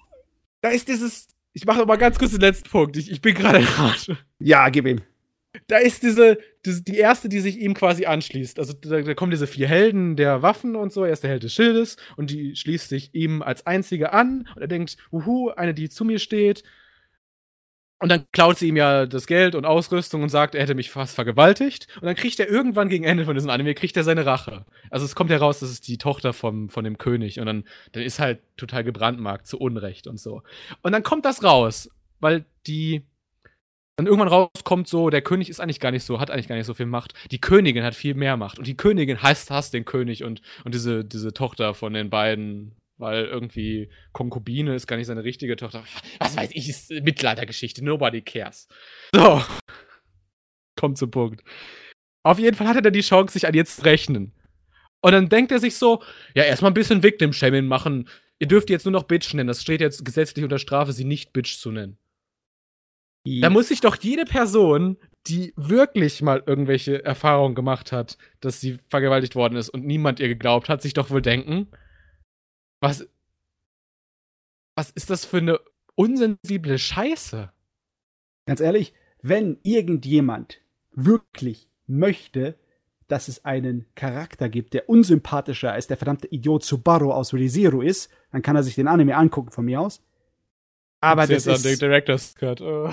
Da 0.61 0.69
ist 0.71 0.89
dieses. 0.89 1.29
Ich 1.53 1.65
mache 1.65 1.85
mal 1.85 1.97
ganz 1.97 2.19
kurz 2.19 2.31
den 2.31 2.41
letzten 2.41 2.69
Punkt. 2.69 2.97
Ich, 2.97 3.11
ich 3.11 3.21
bin 3.21 3.35
gerade 3.35 3.59
in 3.61 3.65
Rage. 3.65 4.17
Ja, 4.39 4.69
gib 4.69 4.87
ihm. 4.87 5.01
Da 5.67 5.79
ist 5.79 6.05
diese, 6.05 6.39
diese, 6.65 6.83
die 6.83 6.97
erste, 6.97 7.29
die 7.29 7.41
sich 7.41 7.59
ihm 7.59 7.75
quasi 7.75 8.07
anschließt. 8.07 8.59
Also 8.61 8.73
da, 8.73 9.01
da 9.01 9.15
kommen 9.15 9.33
diese 9.33 9.49
vier 9.49 9.67
Helden 9.67 10.15
der 10.15 10.43
Waffen 10.43 10.77
und 10.77 10.93
so. 10.93 11.05
Er 11.05 11.13
ist 11.13 11.25
der 11.25 11.31
Held 11.31 11.43
des 11.43 11.55
Schildes 11.55 11.97
und 12.17 12.31
die 12.31 12.55
schließt 12.55 12.89
sich 12.89 13.15
ihm 13.15 13.43
als 13.43 13.67
einzige 13.67 14.13
an. 14.13 14.49
Und 14.55 14.63
er 14.63 14.69
denkt, 14.69 14.97
uhu, 15.11 15.51
eine, 15.51 15.75
die 15.75 15.89
zu 15.89 16.05
mir 16.05 16.21
steht. 16.21 16.63
Und 18.03 18.09
dann 18.09 18.24
klaut 18.32 18.57
sie 18.57 18.68
ihm 18.68 18.76
ja 18.76 19.05
das 19.05 19.26
Geld 19.26 19.55
und 19.55 19.66
Ausrüstung 19.66 20.22
und 20.22 20.30
sagt, 20.30 20.55
er 20.55 20.62
hätte 20.62 20.74
mich 20.74 20.90
fast 20.90 21.14
vergewaltigt. 21.14 21.86
Und 21.96 22.07
dann 22.07 22.14
kriegt 22.16 22.40
er 22.40 22.48
irgendwann 22.48 22.88
gegen 22.88 23.05
Ende 23.05 23.26
von 23.26 23.34
diesem 23.34 23.51
Anime, 23.51 23.74
kriegt 23.74 23.94
er 23.96 24.05
seine 24.05 24.24
Rache. 24.24 24.64
Also 24.90 25.05
es 25.05 25.14
kommt 25.14 25.30
heraus, 25.30 25.61
das 25.61 25.70
ist 25.70 25.86
die 25.86 25.98
Tochter 25.98 26.32
vom, 26.32 26.70
von 26.70 26.82
dem 26.82 26.96
König. 26.96 27.40
Und 27.40 27.46
dann, 27.46 27.64
dann 27.92 28.03
ist 28.03 28.18
halt 28.18 28.40
total 28.57 28.84
gebrandmarkt, 28.84 29.46
zu 29.46 29.59
Unrecht 29.59 30.07
und 30.07 30.18
so. 30.18 30.42
Und 30.80 30.92
dann 30.92 31.03
kommt 31.03 31.26
das 31.26 31.44
raus, 31.44 31.90
weil 32.20 32.46
die 32.66 33.03
dann 33.96 34.07
irgendwann 34.07 34.28
rauskommt 34.28 34.88
so, 34.88 35.11
der 35.11 35.20
König 35.20 35.51
ist 35.51 35.61
eigentlich 35.61 35.78
gar 35.78 35.90
nicht 35.90 36.05
so, 36.05 36.20
hat 36.20 36.30
eigentlich 36.30 36.48
gar 36.48 36.57
nicht 36.57 36.64
so 36.64 36.72
viel 36.72 36.86
Macht. 36.86 37.12
Die 37.30 37.40
Königin 37.40 37.84
hat 37.84 37.94
viel 37.94 38.14
mehr 38.14 38.38
Macht. 38.38 38.59
Und 38.59 38.66
die 38.66 38.78
Königin 38.78 39.22
hasst, 39.22 39.51
hasst 39.51 39.74
den 39.74 39.84
König 39.84 40.24
und, 40.24 40.40
und 40.64 40.74
diese, 40.74 41.05
diese 41.05 41.34
Tochter 41.34 41.74
von 41.74 41.92
den 41.92 42.09
beiden, 42.09 42.72
weil 43.01 43.24
irgendwie 43.24 43.90
Konkubine 44.12 44.74
ist 44.74 44.86
gar 44.86 44.96
nicht 44.96 45.07
seine 45.07 45.24
richtige 45.24 45.57
Tochter. 45.57 45.82
Was 46.18 46.36
weiß 46.36 46.51
ich, 46.53 46.68
ist 46.68 46.90
Mittelaltergeschichte. 46.90 47.84
Nobody 47.84 48.22
cares. 48.22 48.68
So. 49.14 49.42
Kommt 50.76 50.98
zum 50.98 51.11
Punkt. 51.11 51.42
Auf 52.22 52.38
jeden 52.38 52.57
Fall 52.57 52.68
hat 52.68 52.76
er 52.76 52.82
dann 52.82 52.92
die 52.92 53.01
Chance, 53.01 53.32
sich 53.32 53.46
an 53.46 53.55
jetzt 53.55 53.76
zu 53.76 53.82
rechnen. 53.84 54.32
Und 55.03 55.12
dann 55.12 55.28
denkt 55.28 55.51
er 55.53 55.59
sich 55.59 55.76
so, 55.76 56.03
ja, 56.34 56.44
erstmal 56.44 56.70
ein 56.70 56.74
bisschen 56.74 57.03
Victim-Shaming 57.03 57.66
machen. 57.66 58.09
Ihr 58.38 58.48
dürft 58.48 58.70
jetzt 58.70 58.84
nur 58.84 58.92
noch 58.92 59.05
Bitch 59.05 59.32
nennen. 59.34 59.48
Das 59.48 59.62
steht 59.62 59.80
jetzt 59.80 60.05
gesetzlich 60.05 60.44
unter 60.44 60.59
Strafe, 60.59 60.92
sie 60.92 61.05
nicht 61.05 61.32
Bitch 61.32 61.59
zu 61.59 61.70
nennen. 61.70 61.98
Da 63.26 63.51
muss 63.51 63.68
sich 63.68 63.80
doch 63.80 63.96
jede 63.96 64.24
Person, 64.24 64.96
die 65.26 65.53
wirklich 65.57 66.22
mal 66.22 66.42
irgendwelche 66.46 67.05
Erfahrungen 67.05 67.55
gemacht 67.55 67.92
hat, 67.92 68.16
dass 68.40 68.61
sie 68.61 68.78
vergewaltigt 68.88 69.34
worden 69.34 69.57
ist 69.57 69.68
und 69.68 69.84
niemand 69.84 70.20
ihr 70.20 70.28
geglaubt 70.28 70.70
hat, 70.70 70.80
sich 70.80 70.94
doch 70.94 71.11
wohl 71.11 71.20
denken, 71.20 71.68
was, 72.81 73.07
was 74.74 74.91
ist 74.91 75.11
das 75.11 75.24
für 75.24 75.39
eine 75.39 75.61
unsensible 75.95 76.78
Scheiße? 76.78 77.53
Ganz 78.47 78.61
ehrlich, 78.61 78.95
wenn 79.22 79.59
irgendjemand 79.62 80.61
wirklich 80.93 81.68
möchte, 81.87 82.57
dass 83.07 83.28
es 83.28 83.45
einen 83.45 83.87
Charakter 83.95 84.49
gibt, 84.49 84.72
der 84.72 84.89
unsympathischer 84.89 85.72
als 85.72 85.89
der 85.89 85.97
verdammte 85.97 86.28
Idiot 86.28 86.64
Subaru 86.64 87.12
aus 87.12 87.35
ReZero 87.35 87.83
ist, 87.83 88.11
dann 88.33 88.43
kann 88.43 88.57
er 88.57 88.62
sich 88.62 88.76
den 88.76 88.89
Anime 88.89 89.16
angucken 89.16 89.51
von 89.51 89.64
mir 89.64 89.81
aus. 89.81 90.03
Aber 91.01 91.22
das 91.22 91.45
Jetzt 91.45 91.49
an 91.49 91.62
den 91.62 91.72
ist, 91.72 91.83
Director's 91.83 92.35
Cut. 92.35 92.61
Oh. 92.61 92.91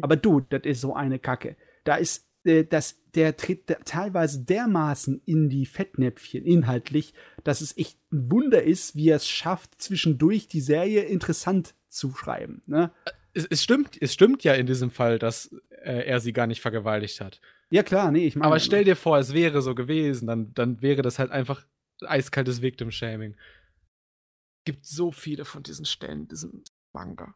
aber 0.00 0.16
du, 0.16 0.40
das 0.40 0.62
ist 0.64 0.80
so 0.80 0.94
eine 0.94 1.18
Kacke. 1.18 1.56
Da 1.84 1.96
ist 1.96 2.26
äh, 2.44 2.64
das, 2.64 3.00
der 3.14 3.36
tritt 3.36 3.70
da 3.70 3.74
teilweise 3.84 4.44
dermaßen 4.44 5.22
in 5.24 5.48
die 5.48 5.66
Fettnäpfchen 5.66 6.44
inhaltlich, 6.44 7.14
dass 7.42 7.60
es 7.60 7.76
echt 7.76 7.98
ein 8.12 8.30
Wunder 8.30 8.62
ist, 8.62 8.96
wie 8.96 9.08
er 9.08 9.16
es 9.16 9.28
schafft, 9.28 9.80
zwischendurch 9.80 10.48
die 10.48 10.60
Serie 10.60 11.02
interessant 11.02 11.74
zu 11.88 12.14
schreiben. 12.14 12.62
Ne? 12.66 12.92
Es, 13.32 13.46
es, 13.46 13.62
stimmt, 13.62 14.00
es 14.00 14.12
stimmt 14.12 14.44
ja 14.44 14.54
in 14.54 14.66
diesem 14.66 14.90
Fall, 14.90 15.18
dass 15.18 15.52
äh, 15.70 16.06
er 16.06 16.20
sie 16.20 16.32
gar 16.32 16.46
nicht 16.46 16.60
vergewaltigt 16.60 17.20
hat. 17.20 17.40
Ja 17.70 17.82
klar, 17.82 18.10
nee, 18.10 18.26
ich 18.26 18.36
meine. 18.36 18.46
Aber 18.46 18.60
stell 18.60 18.84
dir 18.84 18.96
vor, 18.96 19.18
es 19.18 19.32
wäre 19.32 19.62
so 19.62 19.74
gewesen, 19.74 20.26
dann, 20.26 20.54
dann 20.54 20.82
wäre 20.82 21.02
das 21.02 21.18
halt 21.18 21.30
einfach 21.30 21.66
eiskaltes 22.02 22.62
Victim-Shaming. 22.62 23.36
Gibt 24.64 24.86
so 24.86 25.10
viele 25.12 25.44
von 25.44 25.62
diesen 25.62 25.84
Stellen 25.84 26.22
in 26.22 26.28
diesem 26.28 26.64
Manga. 26.92 27.34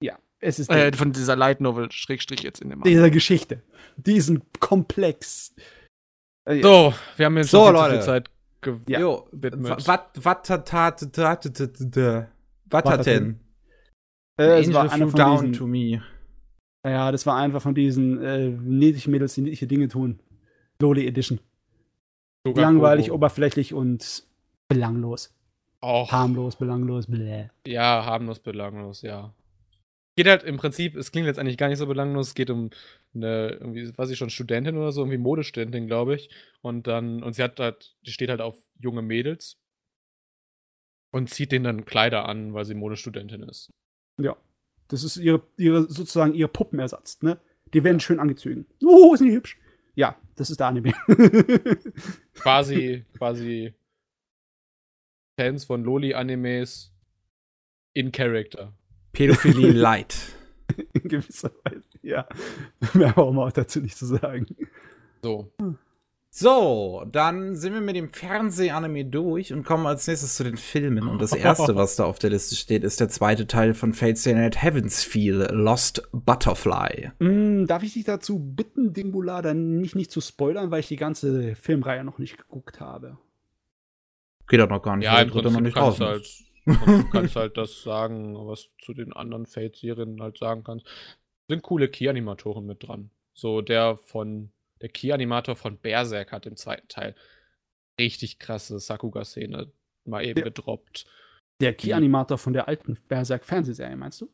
ja, 0.00 0.18
es 0.44 0.58
ist 0.58 0.70
Äh, 0.70 0.92
von 0.92 1.12
dieser 1.12 1.36
Light 1.36 1.60
Novel, 1.60 1.90
Schrägstrich 1.90 2.40
jetzt 2.42 2.60
in 2.60 2.70
dem 2.70 2.82
dieser 2.82 3.10
Geschichte, 3.10 3.62
diesen 3.96 4.42
Komplex. 4.60 5.54
Äh, 6.44 6.60
So, 6.62 6.92
wir 7.16 7.26
haben 7.26 7.36
jetzt 7.36 7.50
So, 7.50 7.66
schon 7.66 7.90
viel 7.90 8.02
Zeit 8.02 8.30
ge 8.60 8.76
Ja. 8.86 9.00
Jo, 9.00 9.28
Widmet. 9.32 9.86
wat, 9.86 10.24
wat, 10.24 10.46
tat, 10.46 10.68
tat, 10.68 11.12
tat, 11.12 11.42
tat, 11.42 11.92
tat, 11.92 12.28
was 12.70 12.84
hat 12.84 13.06
denn? 13.06 13.40
äh, 14.40 14.60
es 14.60 14.72
war 14.72 14.90
einer 14.92 15.08
von 15.08 15.18
down 15.18 15.36
diesen, 15.40 15.52
to 15.52 15.66
me. 15.66 16.02
Ja, 16.86 17.10
das 17.12 17.24
war 17.26 17.36
einfach 17.36 17.62
von 17.62 17.74
diesen 17.74 18.22
äh, 18.22 18.48
niedlichen 18.48 19.10
Mädels, 19.10 19.34
die 19.34 19.40
niedliche 19.42 19.66
Dinge 19.66 19.88
tun. 19.88 20.20
Loli 20.80 21.06
Edition. 21.06 21.40
Sogar 22.46 22.64
Langweilig, 22.66 23.06
Kobo. 23.06 23.16
oberflächlich 23.16 23.72
und 23.72 24.24
belanglos. 24.68 25.34
Auch. 25.80 26.10
Harmlos, 26.12 26.56
belanglos, 26.56 27.06
bläh. 27.06 27.48
Ja, 27.66 28.04
harmlos, 28.04 28.40
belanglos, 28.40 29.00
ja. 29.02 29.32
Geht 30.16 30.28
halt 30.28 30.44
im 30.44 30.58
Prinzip, 30.58 30.94
es 30.96 31.10
klingt 31.10 31.26
jetzt 31.26 31.38
eigentlich 31.38 31.56
gar 31.56 31.68
nicht 31.68 31.78
so 31.78 31.86
belanglos, 31.86 32.28
es 32.28 32.34
geht 32.34 32.50
um 32.50 32.70
eine, 33.14 33.48
irgendwie, 33.60 33.96
weiß 33.96 34.10
ich 34.10 34.18
schon, 34.18 34.30
Studentin 34.30 34.76
oder 34.76 34.92
so, 34.92 35.00
irgendwie 35.02 35.18
Modestudentin, 35.18 35.86
glaube 35.86 36.14
ich. 36.14 36.30
Und 36.62 36.86
dann, 36.86 37.22
und 37.22 37.34
sie 37.34 37.42
hat 37.42 37.58
halt, 37.58 37.96
die 38.06 38.12
steht 38.12 38.30
halt 38.30 38.40
auf 38.40 38.56
junge 38.78 39.02
Mädels 39.02 39.58
und 41.10 41.30
zieht 41.30 41.52
denen 41.52 41.64
dann 41.64 41.84
Kleider 41.84 42.28
an, 42.28 42.54
weil 42.54 42.64
sie 42.64 42.74
Modestudentin 42.74 43.42
ist. 43.42 43.72
Ja. 44.18 44.36
Das 44.88 45.02
ist 45.02 45.16
ihre, 45.16 45.42
ihre, 45.56 45.82
sozusagen 45.90 46.34
ihr 46.34 46.46
Puppenersatz, 46.46 47.22
ne? 47.22 47.40
Die 47.72 47.82
werden 47.82 48.00
schön 48.00 48.20
angezogen. 48.20 48.66
Oh, 48.84 49.16
sind 49.16 49.28
die 49.28 49.34
hübsch. 49.34 49.58
Ja, 49.94 50.16
das 50.36 50.50
ist 50.50 50.60
der 50.60 50.66
Anime. 50.68 50.92
Quasi, 52.34 53.04
quasi 53.16 53.74
Fans 55.38 55.64
von 55.64 55.84
Loli-Animes 55.84 56.92
in 57.94 58.12
Character. 58.12 58.72
Pädophilie 59.14 59.72
light. 59.72 60.16
In 60.92 61.08
gewisser 61.08 61.50
Weise, 61.64 61.82
ja. 62.02 62.26
Mehr 62.92 63.12
brauchen 63.12 63.36
wir 63.36 63.44
auch 63.44 63.52
dazu 63.52 63.80
nicht 63.80 63.96
zu 63.96 64.06
sagen. 64.06 64.46
So. 65.22 65.50
So, 66.36 67.06
dann 67.12 67.54
sind 67.54 67.74
wir 67.74 67.80
mit 67.80 67.94
dem 67.94 68.12
Fernsehanime 68.12 69.04
durch 69.04 69.52
und 69.52 69.62
kommen 69.62 69.86
als 69.86 70.08
nächstes 70.08 70.34
zu 70.34 70.42
den 70.42 70.56
Filmen. 70.56 71.06
Und 71.06 71.22
das 71.22 71.32
erste, 71.32 71.76
was 71.76 71.94
da 71.94 72.06
auf 72.06 72.18
der 72.18 72.30
Liste 72.30 72.56
steht, 72.56 72.82
ist 72.82 72.98
der 72.98 73.08
zweite 73.08 73.46
Teil 73.46 73.72
von 73.72 73.92
Fate 73.92 74.18
Stay 74.18 74.34
Night 74.34 74.60
Heaven's 74.60 75.04
Feel, 75.04 75.46
Lost 75.52 76.02
Butterfly. 76.10 77.12
Mm, 77.20 77.66
darf 77.66 77.84
ich 77.84 77.92
dich 77.92 78.02
dazu 78.02 78.40
bitten, 78.40 78.92
Dingula, 78.92 79.42
dann 79.42 79.76
mich 79.76 79.94
nicht 79.94 80.10
zu 80.10 80.20
spoilern, 80.20 80.72
weil 80.72 80.80
ich 80.80 80.88
die 80.88 80.96
ganze 80.96 81.54
Filmreihe 81.54 82.02
noch 82.02 82.18
nicht 82.18 82.36
geguckt 82.36 82.80
habe? 82.80 83.16
Geht 84.48 84.58
doch 84.58 84.68
noch 84.68 84.82
gar 84.82 84.96
nicht. 84.96 85.06
Ja, 85.06 85.20
im 85.20 85.30
Prinzip 85.30 85.52
kannst 85.52 85.76
du 85.76 85.80
draußen 85.80 86.04
halt, 86.06 86.28
ist. 86.66 86.86
du 86.86 87.04
kannst 87.12 87.36
halt 87.36 87.56
das 87.56 87.82
sagen, 87.82 88.34
was 88.46 88.64
du 88.64 88.84
zu 88.84 88.94
den 88.94 89.12
anderen 89.12 89.46
Fate-Serien 89.46 90.20
halt 90.20 90.38
sagen 90.38 90.64
kannst. 90.64 90.86
Sind 91.48 91.62
coole 91.62 91.88
Key-Animatoren 91.88 92.66
mit 92.66 92.86
dran. 92.86 93.10
So 93.34 93.60
der 93.60 93.96
von, 93.96 94.50
der 94.80 94.88
Key-Animator 94.88 95.56
von 95.56 95.76
Berserk 95.76 96.32
hat 96.32 96.46
im 96.46 96.56
zweiten 96.56 96.88
Teil 96.88 97.14
richtig 97.98 98.38
krasse 98.38 98.78
Sakuga-Szene 98.78 99.70
mal 100.04 100.24
eben 100.24 100.38
Ja. 100.40 100.44
gedroppt. 100.44 101.06
Der 101.60 101.74
Key-Animator 101.74 102.38
von 102.38 102.52
der 102.52 102.68
alten 102.68 102.96
Berserk-Fernsehserie, 103.08 103.96
meinst 103.96 104.20
du? 104.20 104.28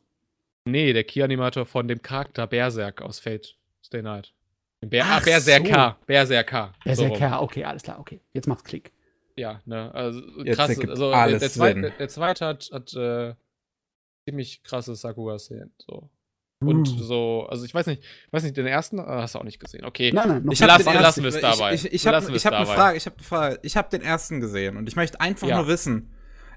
Nee, 0.65 0.93
der 0.93 1.03
Key-Animator 1.03 1.65
von 1.65 1.87
dem 1.87 2.01
Charakter 2.01 2.47
Berserk 2.47 3.01
aus 3.01 3.19
Fate 3.19 3.55
Stay 3.83 4.01
Night. 4.01 4.33
Ber 4.81 5.03
Ach 5.05 5.17
ah, 5.17 5.19
Berserker, 5.23 5.97
Berserker. 6.07 6.73
so 6.93 7.03
rum. 7.03 7.11
Berserker, 7.11 7.41
okay, 7.41 7.63
alles 7.63 7.83
klar, 7.83 7.99
okay. 7.99 8.21
Jetzt 8.33 8.47
macht's 8.47 8.63
Klick. 8.63 8.91
Ja, 9.35 9.61
ne, 9.65 9.93
also 9.93 10.21
Jetzt 10.43 10.57
krass. 10.57 10.77
Also 10.79 11.09
der, 11.09 11.17
alles 11.19 11.39
der, 11.39 11.49
zweite, 11.49 11.93
der 11.97 12.09
zweite 12.09 12.45
hat, 12.45 12.69
hat 12.71 12.93
äh, 12.93 13.33
ziemlich 14.27 14.63
krasse 14.63 14.95
Sakuga-Szenen. 14.95 15.73
So. 15.77 16.09
Und 16.63 16.87
Uh. 16.89 16.99
so, 17.03 17.47
also 17.49 17.65
ich 17.65 17.73
weiß 17.73 17.87
nicht, 17.87 18.03
ich 18.03 18.33
weiß 18.33 18.43
nicht, 18.43 18.55
den 18.55 18.67
ersten 18.67 18.99
ah, 18.99 19.23
hast 19.23 19.33
du 19.33 19.39
auch 19.39 19.43
nicht 19.43 19.59
gesehen. 19.59 19.83
Okay. 19.83 20.11
Nein, 20.13 20.27
nein, 20.29 20.43
noch 20.43 20.53
Ich 20.53 20.59
Lassen- 20.59 20.83
den 20.85 20.93
lassen 20.93 21.03
ersten- 21.03 21.23
wir 21.23 21.29
es 21.29 21.39
dabei. 21.39 21.73
Ich, 21.73 21.85
ich, 21.85 21.93
ich 21.93 22.07
habe 22.07 22.17
hab 22.17 22.53
eine. 22.53 22.65
Frage. 22.67 22.97
Ich 22.97 23.05
habe 23.07 23.15
eine 23.15 23.23
Frage. 23.25 23.59
Ich 23.63 23.77
habe 23.77 23.89
den 23.89 24.01
ersten 24.03 24.39
gesehen 24.41 24.77
und 24.77 24.87
ich 24.87 24.95
möchte 24.95 25.19
einfach 25.19 25.47
Ja. 25.47 25.57
nur 25.57 25.67
wissen, 25.67 26.13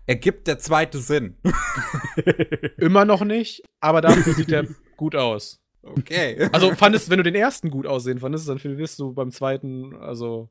ergibt 0.07 0.47
der 0.47 0.59
zweite 0.59 0.99
Sinn? 0.99 1.39
Immer 2.79 3.05
noch 3.07 3.25
nicht, 3.25 3.63
aber 3.81 4.01
dafür 4.03 4.35
sieht 4.35 4.53
er 4.53 4.67
gut 4.97 5.15
aus. 5.17 5.61
Okay. 5.83 6.49
Also 6.53 6.75
fandest, 6.75 7.11
wenn 7.11 7.19
du 7.19 7.23
den 7.25 7.35
ersten 7.35 7.71
gut 7.71 7.87
aussehen 7.87 8.19
fandest, 8.19 8.49
dann 8.49 8.63
wirst 8.63 8.99
du 8.99 9.13
beim 9.13 9.31
zweiten, 9.31 9.95
also 9.97 10.49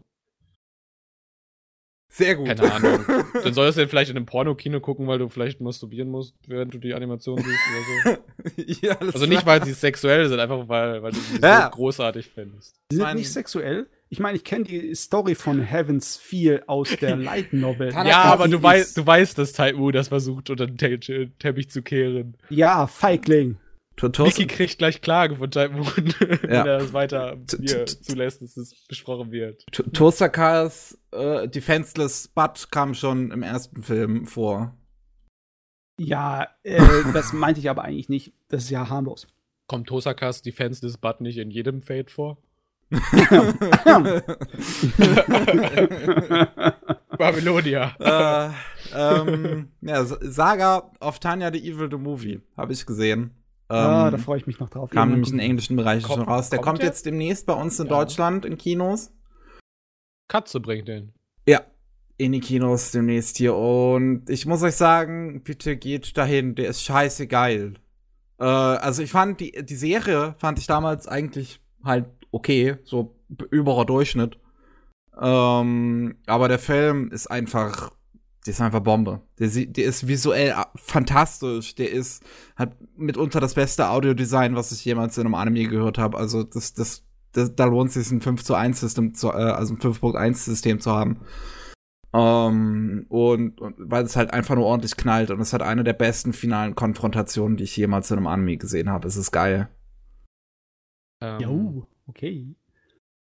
Sehr 2.16 2.36
gut. 2.36 2.48
keine 2.48 2.72
Ahnung. 2.72 3.06
dann 3.44 3.54
solltest 3.56 3.78
du 3.78 3.82
den 3.82 3.90
vielleicht 3.90 4.12
in 4.12 4.18
einem 4.18 4.28
Pornokino 4.28 4.80
gucken, 4.80 5.08
weil 5.08 5.18
du 5.18 5.30
vielleicht 5.30 5.60
masturbieren 5.62 6.10
musst, 6.10 6.36
während 6.48 6.72
du 6.74 6.78
die 6.78 6.94
Animation 6.94 7.38
siehst 7.40 7.60
oder 8.06 8.18
so. 8.56 8.62
ja, 8.88 8.96
Also 9.00 9.26
nicht, 9.26 9.46
weil 9.48 9.64
sie 9.66 9.74
sexuell 9.74 10.28
sind, 10.30 10.40
einfach 10.40 10.68
weil, 10.68 11.02
weil 11.02 11.12
du 11.12 11.20
sie 11.20 11.40
Ja. 11.42 11.64
so 11.72 11.76
großartig 11.78 12.28
findest. 12.30 12.76
Die 12.92 12.98
sind 12.98 13.16
nicht 13.16 13.32
sexuell. 13.32 13.88
Ich 14.10 14.20
meine, 14.20 14.38
ich 14.38 14.44
kenne 14.44 14.66
die 14.66 14.94
Story 14.94 15.34
von 15.34 15.60
Heaven's 15.60 16.18
Feel 16.18 16.62
aus 16.68 16.96
der 17.02 17.16
Light 17.18 17.52
Novel. 17.52 17.92
Ja, 17.92 18.22
aber 18.26 18.48
du, 18.48 18.62
weißt, 18.62 18.96
du 18.96 19.08
weißt, 19.08 19.36
dass 19.40 19.54
Taimu 19.54 19.90
das 19.90 20.10
versucht, 20.10 20.52
unter 20.52 20.68
den 20.68 20.78
Te 20.78 21.00
Te 21.00 21.32
Teppich 21.40 21.72
zu 21.72 21.82
kehren. 21.82 22.38
Ja, 22.50 22.86
Feigling. 22.86 23.58
Niki 24.02 24.48
kriegt 24.48 24.78
gleich 24.80 25.02
Klage 25.02 25.36
von 25.36 25.54
wenn 25.54 26.50
Ja. 26.50 26.66
er 26.66 26.80
das 26.80 26.94
weiter 26.94 27.38
hier 27.60 27.86
zulässt, 27.86 28.42
dass 28.42 28.58
es 28.58 28.86
besprochen 28.88 29.32
wird. 29.32 29.64
To- 29.72 29.84
Tosakas 29.84 30.98
äh, 31.12 31.48
Defenseless 31.48 32.28
Butt 32.28 32.70
kam 32.72 32.94
schon 32.96 33.32
im 33.32 33.44
ersten 33.44 33.84
Film 33.84 34.26
vor. 34.26 34.76
Ja, 36.00 36.48
äh, 36.64 36.80
das 37.14 37.34
meinte 37.34 37.60
ich 37.60 37.70
aber 37.70 37.84
eigentlich 37.84 38.10
nicht. 38.10 38.34
Das 38.50 38.64
ist 38.64 38.70
ja 38.72 38.90
harmlos. 38.90 39.28
Kommt 39.68 39.88
Tosakas 39.88 40.42
Defenseless 40.42 40.98
Butt 40.98 41.22
nicht 41.22 41.38
in 41.38 41.52
jedem 41.52 41.82
Fate 41.82 42.10
vor? 42.12 42.38
Babylonia. 47.18 47.96
äh, 48.00 48.50
ähm, 48.96 49.70
ja, 49.82 50.04
Saga 50.06 50.92
of 51.00 51.20
Tanya 51.20 51.52
the 51.52 51.60
Evil 51.60 51.90
the 51.90 51.98
Movie 51.98 52.42
habe 52.58 52.74
ich 52.74 52.86
gesehen. 52.86 53.32
Ähm, 53.70 53.78
ah, 53.78 54.12
da 54.12 54.18
freue 54.18 54.38
ich 54.38 54.46
mich 54.48 54.60
noch 54.60 54.70
drauf. 54.70 54.90
kam 54.92 55.10
nämlich 55.10 55.30
im 55.30 55.34
gucken. 55.38 55.40
englischen 55.50 55.76
Bereich 55.78 56.04
Kommt- 56.04 56.16
schon 56.20 56.28
raus. 56.28 56.50
Der 56.50 56.60
kommt 56.60 56.66
kommt 56.68 56.80
der? 56.80 56.88
jetzt 56.88 57.06
demnächst 57.06 57.46
bei 57.46 57.54
uns 57.54 57.80
in 57.80 57.88
Ja. 57.88 57.98
Deutschland 57.98 58.46
in 58.46 58.58
Kinos. 58.58 59.12
Katze 60.28 60.60
bringt 60.60 60.88
den. 60.88 61.14
Ja, 61.48 61.62
in 62.18 62.32
die 62.34 62.40
Kinos 62.40 62.92
demnächst 62.92 63.38
hier. 63.38 63.56
Und 63.56 64.30
ich 64.30 64.46
muss 64.46 64.62
euch 64.64 64.76
sagen, 64.76 65.44
bitte 65.44 65.76
geht 65.78 66.18
dahin, 66.18 66.56
der 66.56 66.70
ist 66.70 66.84
scheiße 66.84 67.28
geil. 67.28 67.76
Äh, 68.40 68.44
also 68.46 69.02
ich 69.04 69.12
fand 69.12 69.40
die, 69.40 69.52
die 69.64 69.76
Serie 69.76 70.36
fand 70.38 70.60
ich 70.60 70.68
damals 70.68 71.08
eigentlich 71.08 71.60
halt 71.84 72.06
okay, 72.32 72.78
so 72.84 73.16
überer 73.52 73.86
Durchschnitt. 73.86 74.40
Ähm, 75.20 76.16
aber 76.26 76.48
der 76.48 76.60
Film 76.60 77.12
ist 77.12 77.28
einfach, 77.28 77.92
der 78.46 78.52
ist 78.54 78.62
einfach 78.62 78.82
Bombe. 78.82 79.22
Der, 79.40 79.48
der 79.48 79.86
ist 79.86 80.08
visuell 80.08 80.52
a- 80.52 80.72
fantastisch. 80.76 81.76
Der 81.76 81.92
ist 81.92 82.24
hat 82.56 82.76
mitunter 82.98 83.40
das 83.40 83.54
beste 83.54 83.90
Audiodesign, 83.90 84.56
was 84.56 84.72
ich 84.72 84.84
jemals 84.84 85.18
in 85.18 85.26
einem 85.26 85.36
Anime 85.36 85.68
gehört 85.68 85.98
habe. 85.98 86.18
Also 86.18 86.44
das, 86.44 86.74
das, 86.74 87.06
das, 87.32 87.56
da 87.56 87.66
lohnt 87.66 87.90
es 87.90 87.94
sich 87.96 88.12
ein 88.12 88.22
5 88.22 88.44
zu 88.44 88.56
1 88.56 88.80
System 88.80 89.14
zu, 89.14 89.30
äh, 89.30 89.32
also 89.32 89.74
ein 89.74 89.80
5.1 89.80 90.34
System 90.36 90.80
zu 90.80 90.92
haben. 90.92 91.22
Ähm, 92.14 93.06
und, 93.10 93.60
und 93.60 93.76
weil 93.80 94.04
es 94.04 94.16
halt 94.16 94.32
einfach 94.34 94.56
nur 94.56 94.66
ordentlich 94.66 94.96
knallt 94.98 95.32
und 95.32 95.40
es 95.40 95.52
hat 95.52 95.62
eine 95.64 95.84
der 95.84 95.94
besten 95.94 96.32
finalen 96.32 96.76
Konfrontationen, 96.76 97.58
die 97.58 97.64
ich 97.64 97.76
jemals 97.76 98.12
in 98.12 98.18
einem 98.18 98.28
Anime 98.28 98.58
gesehen 98.58 98.90
habe. 98.90 99.08
Es 99.08 99.16
ist 99.16 99.32
geil. 99.32 99.70
Ähm, 101.22 101.40
Jo, 101.40 101.88
okay. 102.06 102.56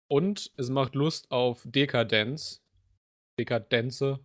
Und 0.08 0.52
es 0.58 0.70
macht 0.70 0.96
Lust 0.96 1.30
auf 1.32 1.64
Dekadenz. 1.66 2.64
Dekadenze. 3.38 4.20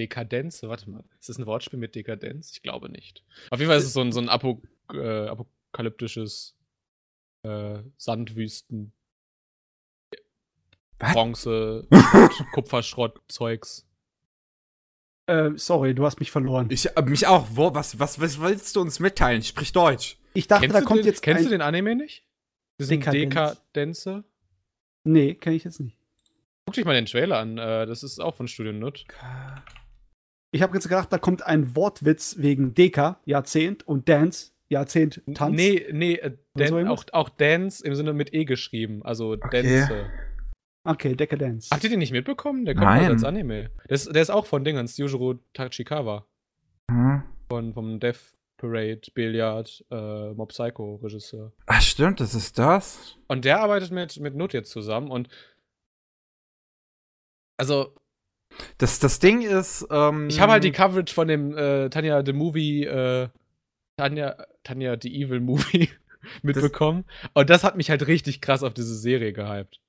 Dekadenze, 0.00 0.68
warte 0.68 0.90
mal. 0.90 1.04
Ist 1.18 1.28
das 1.28 1.38
ein 1.38 1.46
Wortspiel 1.46 1.78
mit 1.78 1.94
Dekadenz? 1.94 2.52
Ich 2.52 2.62
glaube 2.62 2.88
nicht. 2.90 3.22
Auf 3.50 3.58
jeden 3.58 3.68
Fall 3.70 3.78
ist 3.78 3.86
es 3.86 3.92
so 3.92 4.00
ein, 4.00 4.12
so 4.12 4.20
ein 4.20 4.28
Apo, 4.28 4.62
äh, 4.92 5.26
apokalyptisches 5.28 6.56
äh, 7.42 7.78
Sandwüsten, 7.96 8.92
Was? 10.98 11.12
Bronze, 11.12 11.86
Schrott, 11.92 12.46
Kupferschrott-Zeugs. 12.52 13.86
Äh, 15.26 15.50
sorry, 15.56 15.94
du 15.94 16.04
hast 16.04 16.20
mich 16.20 16.30
verloren. 16.30 16.68
Ich, 16.70 16.86
Ich 16.86 16.96
äh, 16.96 17.02
mich 17.02 17.26
auch. 17.26 17.48
Wo, 17.50 17.74
was, 17.74 17.98
was, 17.98 18.20
was 18.20 18.40
willst 18.40 18.76
du 18.76 18.80
uns 18.80 19.00
mitteilen? 19.00 19.42
Sprich 19.42 19.72
Deutsch. 19.72 20.18
dachte, 20.46 20.66
Kennst 20.66 20.76
da 20.76 20.80
kommt 20.82 21.00
den, 21.00 21.06
jetzt 21.06 21.22
Kennst 21.22 21.46
du 21.46 21.50
den 21.50 21.62
Anime 21.62 21.96
nicht? 21.96 22.24
Diesen 22.78 23.00
Dekadenz. 23.00 23.34
Dekadenze? 23.34 24.24
Nee, 25.04 25.34
kenne 25.34 25.56
ich 25.56 25.64
jetzt 25.64 25.80
nicht. 25.80 25.96
Guck 26.66 26.74
dich 26.74 26.84
mal 26.84 26.94
den 26.94 27.06
Trailer 27.06 27.38
an. 27.38 27.58
Äh, 27.58 27.86
das 27.86 28.02
ist 28.02 28.20
auch 28.20 28.34
von 28.34 28.48
Studio 28.48 28.72
Nut. 28.72 29.04
Ich 30.56 30.62
habe 30.62 30.72
jetzt 30.72 30.88
gedacht, 30.88 31.12
da 31.12 31.18
kommt 31.18 31.44
ein 31.44 31.76
Wortwitz 31.76 32.36
wegen 32.38 32.72
Deka, 32.72 33.20
Jahrzehnt, 33.26 33.86
und 33.86 34.08
Dance, 34.08 34.52
Jahrzehnt, 34.70 35.20
Tanz. 35.34 35.54
Nee, 35.54 35.86
nee, 35.92 36.14
äh, 36.14 36.30
so 36.30 36.64
Dan, 36.64 36.72
irgendwas? 36.72 37.08
auch, 37.12 37.12
auch 37.12 37.28
Dance 37.28 37.84
im 37.84 37.94
Sinne 37.94 38.14
mit 38.14 38.32
E 38.32 38.46
geschrieben. 38.46 39.02
Also 39.04 39.36
Dance. 39.36 40.10
Okay, 40.82 41.14
Decadence. 41.14 41.68
Habt 41.70 41.84
ihr 41.84 41.90
den 41.90 41.98
nicht 41.98 42.12
mitbekommen? 42.12 42.64
Der 42.64 42.74
kommt 42.74 42.86
Nein. 42.86 43.02
halt 43.02 43.10
als 43.10 43.24
Anime. 43.24 43.68
Der 43.86 43.94
ist, 43.94 44.14
der 44.14 44.22
ist 44.22 44.30
auch 44.30 44.46
von 44.46 44.64
Dingens, 44.64 44.96
Yujiro 44.96 45.34
Tachikawa. 45.52 46.26
Hm. 46.90 47.22
Von, 47.50 47.74
vom 47.74 48.00
Death 48.00 48.38
Parade, 48.56 49.02
Billiard, 49.12 49.84
äh, 49.90 50.32
Mob 50.32 50.48
Psycho 50.48 50.94
Regisseur. 51.02 51.52
Ach, 51.66 51.82
stimmt, 51.82 52.20
das 52.20 52.34
ist 52.34 52.58
das. 52.58 53.18
Und 53.28 53.44
der 53.44 53.60
arbeitet 53.60 53.90
mit, 53.90 54.18
mit 54.20 54.34
Nut 54.34 54.54
jetzt 54.54 54.70
zusammen 54.70 55.10
und 55.10 55.28
also, 57.58 57.94
Das, 58.78 58.98
das 58.98 59.18
Ding 59.18 59.42
ist, 59.42 59.86
ähm, 59.90 60.28
ich 60.28 60.40
habe 60.40 60.52
halt 60.52 60.64
die 60.64 60.72
Coverage 60.72 61.12
von 61.14 61.28
dem 61.28 61.56
äh, 61.56 61.88
Tanja 61.90 62.24
the 62.24 62.32
Movie, 62.32 62.84
äh, 62.84 63.28
Tanja, 63.98 64.36
Tanja 64.64 64.96
the 65.00 65.14
Evil 65.22 65.40
Movie 65.40 65.88
mitbekommen. 66.42 67.04
und 67.34 67.50
das 67.50 67.64
hat 67.64 67.76
mich 67.76 67.90
halt 67.90 68.06
richtig 68.06 68.40
krass 68.40 68.62
auf 68.62 68.74
diese 68.74 68.94
Serie 68.94 69.32
gehypt. 69.32 69.80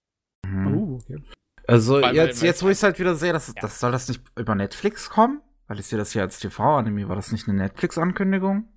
Mhm. 0.46 0.68
Oh, 0.78 0.96
okay. 1.02 1.22
Also 1.68 2.02
Weil- 2.02 2.16
jetzt, 2.16 2.42
weil- 2.42 2.48
jetzt, 2.48 2.64
wo 2.64 2.68
ich 2.68 2.74
es 2.74 2.84
halt 2.84 3.00
wieder 3.00 3.16
sehe, 3.16 3.34
das, 3.34 3.54
das 3.60 3.80
soll 3.80 3.92
das 3.92 4.08
nicht 4.08 4.22
über 4.38 4.56
Netflix 4.56 5.10
kommen? 5.10 5.42
Weil 5.68 5.80
ich 5.80 5.86
sehe 5.88 6.00
das 6.00 6.14
hier 6.14 6.22
als 6.22 6.40
TV-Anime. 6.40 7.10
War 7.10 7.18
das 7.18 7.34
nicht 7.34 7.48
eine 7.50 7.58
Netflix-Ankündigung? 7.58 8.70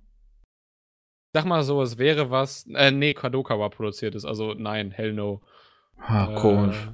Sag 1.33 1.45
mal 1.45 1.63
so, 1.63 1.81
es 1.81 1.97
wäre 1.97 2.29
was. 2.31 2.65
Äh, 2.73 2.91
nee, 2.91 3.13
Kadokawa 3.13 3.69
produziert 3.69 4.15
ist, 4.15 4.25
also 4.25 4.53
nein, 4.53 4.91
hell 4.91 5.13
no. 5.13 5.41
Ah, 5.97 6.33
Äh, 6.33 6.35
komisch. 6.35 6.89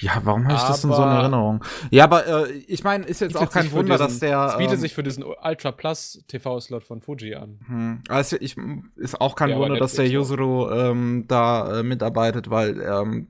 Ja, 0.00 0.20
warum 0.24 0.44
habe 0.44 0.54
ich 0.54 0.62
das 0.62 0.84
in 0.84 0.90
so 0.90 0.96
in 0.96 1.02
aber- 1.02 1.20
Erinnerung? 1.20 1.64
Ja, 1.90 2.04
aber 2.04 2.48
äh, 2.48 2.52
ich 2.68 2.84
meine, 2.84 3.04
ist 3.04 3.20
jetzt 3.20 3.36
auch 3.36 3.50
kein 3.50 3.70
Wunder, 3.72 3.96
diesen- 3.96 4.06
dass 4.06 4.18
der. 4.20 4.46
Es 4.46 4.56
bietet 4.56 4.74
ähm, 4.74 4.80
sich 4.80 4.94
für 4.94 5.02
diesen 5.02 5.24
Ultra 5.24 5.72
Plus 5.72 6.22
TV-Slot 6.28 6.84
von 6.84 7.00
Fuji 7.00 7.34
an. 7.34 7.58
Hm. 7.66 8.02
Also 8.08 8.36
ich, 8.40 8.56
ist 8.96 9.20
auch 9.20 9.34
kein 9.34 9.50
Ja, 9.50 9.56
aber 9.56 9.64
Wunder, 9.66 9.80
dass 9.80 9.94
der. 9.94 10.06
Yuzuru 10.08 10.70
ähm, 10.70 11.24
da 11.26 11.80
äh, 11.80 11.82
mitarbeitet, 11.82 12.48
weil 12.50 12.80
ähm, 12.80 13.28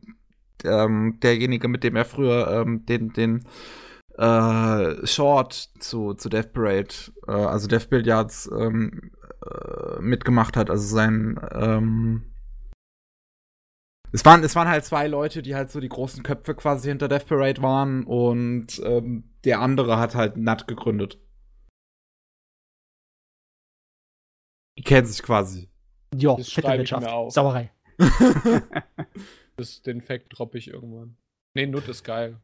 ähm, 0.65 1.19
derjenige, 1.23 1.69
mit 1.69 1.85
dem 1.85 1.97
er 1.97 2.05
früher 2.05 2.51
ähm, 2.51 2.85
den, 2.85 3.13
den 3.13 3.45
äh, 4.19 5.07
Short 5.07 5.53
zu, 5.79 6.15
zu 6.15 6.29
Death 6.29 6.53
Parade, 6.53 6.89
äh, 7.27 7.33
also 7.33 7.69
Death 7.69 7.89
Billiards, 7.89 8.51
ähm, 8.59 9.13
äh, 9.47 10.01
mitgemacht 10.01 10.57
hat, 10.57 10.69
also 10.71 10.85
sein 10.95 11.41
ähm, 11.53 12.25
es 14.13 14.25
waren, 14.25 14.43
es 14.45 14.55
waren 14.57 14.69
halt 14.69 14.85
zwei 14.85 15.07
Leute, 15.07 15.43
die 15.43 15.55
halt 15.55 15.71
so 15.71 15.81
die 15.81 15.89
großen 15.89 16.23
Köpfe 16.23 16.55
quasi 16.55 16.89
hinter 16.89 17.09
Death 17.09 17.27
Parade 17.27 17.63
waren 17.63 18.05
und 18.05 18.81
ähm, 18.85 19.31
der 19.45 19.61
andere 19.61 19.99
hat 19.99 20.15
halt 20.15 20.37
Nut 20.37 20.67
gegründet. 20.67 21.19
Die 24.79 24.83
kennen 24.83 25.07
sich 25.07 25.23
quasi. 25.23 25.69
Ja, 26.15 26.37
auf. 27.13 27.33
Sauerei. 27.33 27.73
Das, 29.57 29.83
den 29.83 30.01
Fact 30.01 30.39
droppe 30.39 30.57
ich 30.57 30.69
irgendwann. 30.69 31.17
Nee, 31.53 31.67
Nut 31.67 31.89
ist 31.89 32.05
geil. 32.05 32.41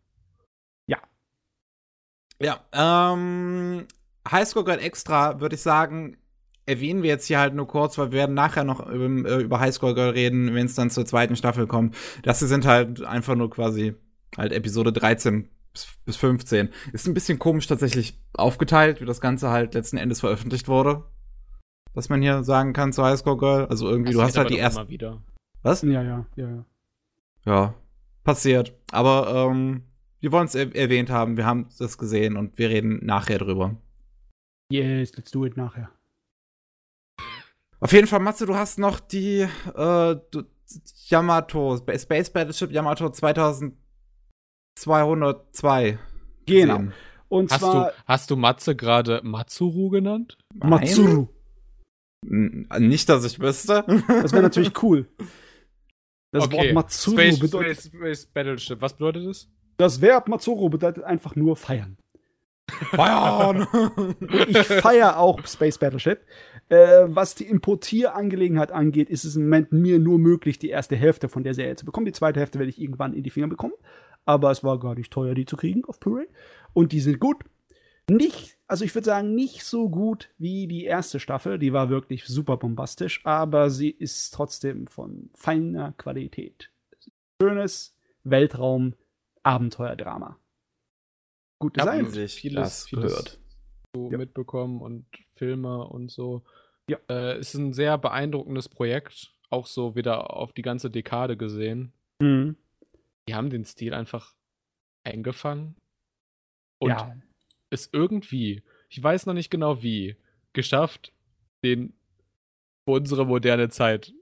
Ja, 2.40 2.64
ähm, 2.72 3.86
Highscore 4.30 4.64
Girl 4.64 4.78
Extra, 4.78 5.40
würde 5.40 5.54
ich 5.54 5.62
sagen, 5.62 6.16
erwähnen 6.66 7.02
wir 7.02 7.10
jetzt 7.10 7.26
hier 7.26 7.38
halt 7.38 7.54
nur 7.54 7.66
kurz, 7.66 7.98
weil 7.98 8.12
wir 8.12 8.18
werden 8.18 8.34
nachher 8.34 8.64
noch 8.64 8.86
über, 8.86 9.28
äh, 9.28 9.42
über 9.42 9.60
Highscore 9.60 9.94
Girl 9.94 10.10
reden, 10.10 10.54
wenn 10.54 10.66
es 10.66 10.74
dann 10.74 10.90
zur 10.90 11.06
zweiten 11.06 11.36
Staffel 11.36 11.66
kommt. 11.66 11.96
Das 12.22 12.38
hier 12.38 12.48
sind 12.48 12.66
halt 12.66 13.02
einfach 13.04 13.34
nur 13.34 13.50
quasi 13.50 13.94
halt 14.36 14.52
Episode 14.52 14.92
13 14.92 15.48
bis, 15.72 15.88
bis 16.04 16.16
15. 16.16 16.70
Ist 16.92 17.06
ein 17.06 17.14
bisschen 17.14 17.38
komisch 17.38 17.66
tatsächlich 17.66 18.18
aufgeteilt, 18.32 19.00
wie 19.00 19.06
das 19.06 19.20
Ganze 19.20 19.50
halt 19.50 19.74
letzten 19.74 19.96
Endes 19.96 20.20
veröffentlicht 20.20 20.68
wurde. 20.68 21.04
Was 21.92 22.08
man 22.08 22.22
hier 22.22 22.42
sagen 22.42 22.72
kann 22.72 22.92
zu 22.92 23.04
Highscore 23.04 23.36
Girl. 23.36 23.66
Also 23.66 23.88
irgendwie, 23.88 24.12
du 24.12 24.22
hast 24.22 24.36
halt 24.36 24.50
die 24.50 24.58
wieder. 24.88 25.22
Was? 25.62 25.82
Ja, 25.82 26.02
ja, 26.02 26.26
ja, 26.36 26.48
ja. 26.48 26.64
Ja, 27.46 27.74
passiert. 28.24 28.74
Aber 28.90 29.48
ähm, 29.50 29.82
wir 30.20 30.32
wollen 30.32 30.46
es 30.46 30.54
er 30.54 30.74
erwähnt 30.74 31.10
haben, 31.10 31.36
wir 31.36 31.44
haben 31.44 31.68
das 31.78 31.98
gesehen 31.98 32.36
und 32.36 32.56
wir 32.58 32.70
reden 32.70 33.04
nachher 33.04 33.38
drüber. 33.38 33.76
Yes, 34.70 35.14
let's 35.16 35.30
do 35.30 35.44
it 35.44 35.56
nachher. 35.56 35.90
Auf 37.84 37.92
jeden 37.92 38.06
Fall, 38.06 38.20
Matze, 38.20 38.46
du 38.46 38.54
hast 38.54 38.78
noch 38.78 38.98
die 38.98 39.46
äh, 39.76 40.16
Yamato, 41.08 41.76
Space 41.76 42.30
Battleship 42.30 42.72
Yamato 42.72 43.10
2202. 43.10 45.98
Genau. 46.46 46.78
gesehen. 46.78 46.94
Und 47.28 47.50
Hast 47.50 47.60
zwar 47.60 47.90
du, 47.90 47.94
hast 48.06 48.30
du 48.30 48.36
Matze 48.36 48.74
gerade 48.74 49.20
Matsuru 49.22 49.90
genannt? 49.90 50.38
Matsuru. 50.54 51.28
Nein? 52.22 52.66
N- 52.70 52.88
Nicht, 52.88 53.10
dass 53.10 53.22
ich 53.26 53.38
wüsste. 53.38 53.84
Das 54.08 54.32
wäre 54.32 54.42
natürlich 54.42 54.72
cool. 54.82 55.06
Das 56.32 56.50
Wort 56.50 56.72
Matsuru 56.72 57.16
Space, 57.18 57.38
bedeutet. 57.38 57.76
Space, 57.82 57.92
Space 57.92 58.24
Battleship. 58.32 58.80
Was 58.80 58.94
bedeutet 58.94 59.26
das? 59.26 59.50
Das 59.76 60.00
Verb 60.00 60.26
Matsuru 60.28 60.70
bedeutet 60.70 61.04
einfach 61.04 61.36
nur 61.36 61.54
feiern. 61.56 61.98
Feiern! 62.70 63.66
Ich 64.48 64.56
feiere 64.66 65.18
auch 65.18 65.46
Space 65.46 65.76
Battleship. 65.76 66.22
Äh, 66.74 67.14
was 67.14 67.34
die 67.36 67.46
Importierangelegenheit 67.46 68.72
angeht, 68.72 69.08
ist 69.08 69.24
es 69.24 69.36
im 69.36 69.44
Moment 69.44 69.70
mir 69.72 69.98
nur 70.00 70.18
möglich, 70.18 70.58
die 70.58 70.70
erste 70.70 70.96
Hälfte 70.96 71.28
von 71.28 71.44
der 71.44 71.54
Serie 71.54 71.76
zu 71.76 71.84
bekommen. 71.84 72.06
Die 72.06 72.12
zweite 72.12 72.40
Hälfte 72.40 72.58
werde 72.58 72.70
ich 72.70 72.80
irgendwann 72.80 73.14
in 73.14 73.22
die 73.22 73.30
Finger 73.30 73.46
bekommen. 73.48 73.74
Aber 74.24 74.50
es 74.50 74.64
war 74.64 74.78
gar 74.80 74.94
nicht 74.94 75.12
teuer, 75.12 75.34
die 75.34 75.44
zu 75.46 75.56
kriegen 75.56 75.84
auf 75.84 76.00
Blu-ray. 76.00 76.26
Und 76.72 76.92
die 76.92 77.00
sind 77.00 77.20
gut. 77.20 77.44
Nicht, 78.10 78.58
also 78.66 78.84
ich 78.84 78.94
würde 78.94 79.04
sagen, 79.06 79.34
nicht 79.34 79.64
so 79.64 79.88
gut 79.88 80.30
wie 80.38 80.66
die 80.66 80.84
erste 80.84 81.20
Staffel. 81.20 81.58
Die 81.58 81.72
war 81.72 81.88
wirklich 81.90 82.24
super 82.26 82.56
bombastisch, 82.56 83.20
aber 83.24 83.70
sie 83.70 83.90
ist 83.90 84.32
trotzdem 84.34 84.86
von 84.88 85.30
feiner 85.34 85.92
Qualität. 85.92 86.70
Schönes 87.40 87.96
Weltraum-Abenteuerdrama. 88.24 90.38
Gut 91.60 91.76
Ja, 91.76 91.84
Design. 91.84 92.10
sich 92.10 92.34
vieles, 92.34 92.62
das 92.62 92.84
vieles 92.88 93.12
gehört. 93.12 93.40
so 93.94 94.10
Ja. 94.10 94.18
mitbekommen 94.18 94.80
und 94.80 95.06
Filme 95.36 95.86
und 95.86 96.10
so. 96.10 96.42
Ja. 96.88 96.98
Äh, 97.08 97.38
ist 97.38 97.54
ein 97.54 97.72
sehr 97.72 97.96
beeindruckendes 97.98 98.68
Projekt. 98.68 99.32
Auch 99.50 99.66
so 99.66 99.94
wieder 99.96 100.34
auf 100.36 100.52
die 100.52 100.62
ganze 100.62 100.90
Dekade 100.90 101.36
gesehen. 101.36 101.92
Mhm. 102.20 102.56
Die 103.28 103.34
haben 103.34 103.50
den 103.50 103.64
Stil 103.64 103.94
einfach 103.94 104.34
eingefangen 105.04 105.76
und 106.78 106.90
ja, 106.90 107.14
es 107.70 107.88
irgendwie, 107.92 108.62
ich 108.88 109.02
weiß 109.02 109.26
noch 109.26 109.34
nicht 109.34 109.50
genau 109.50 109.82
wie, 109.82 110.16
geschafft, 110.52 111.12
den 111.64 111.94
für 112.86 112.92
unsere 112.96 113.26
moderne 113.26 113.68
Zeit 113.70 114.12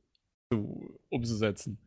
zu, 0.53 0.99
umzusetzen. 1.09 1.79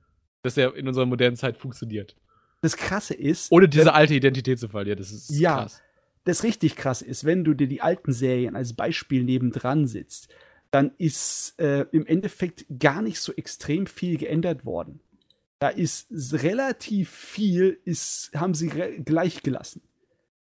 Dass 0.43 0.57
er 0.57 0.75
in 0.75 0.87
unserer 0.87 1.05
modernen 1.05 1.35
Zeit 1.37 1.57
funktioniert. 1.57 2.15
das 2.61 2.75
Krasse 2.77 3.13
ist, 3.13 3.51
Ohne 3.51 3.69
diese 3.69 3.93
alte 3.93 4.13
Identität 4.15 4.59
zu 4.59 4.67
verlieren. 4.69 4.97
Das 4.97 5.11
ist 5.11 5.29
Ja. 5.29 5.55
krass. 5.61 5.81
das 6.23 6.43
richtig 6.43 6.75
krass 6.75 7.01
ist, 7.01 7.23
wenn 7.25 7.43
du 7.43 7.53
dir 7.53 7.67
die 7.67 7.81
alten 7.81 8.11
Serien 8.11 8.55
als 8.55 8.75
Beispiel 8.75 9.23
nebendran 9.23 9.87
sitzt, 9.87 10.29
dann 10.75 10.91
ist 10.97 11.57
äh, 11.57 11.85
im 11.93 12.05
Endeffekt 12.05 12.65
gar 12.79 13.01
nicht 13.01 13.21
so 13.21 13.31
extrem 13.31 13.87
viel 13.87 14.17
geändert 14.17 14.65
worden. 14.65 14.99
Da 15.59 15.69
ist 15.69 16.07
relativ 16.33 17.11
viel, 17.11 17.79
ist, 17.85 18.31
haben 18.35 18.53
sie 18.53 18.67
gleich 18.67 19.41
gelassen. 19.41 19.81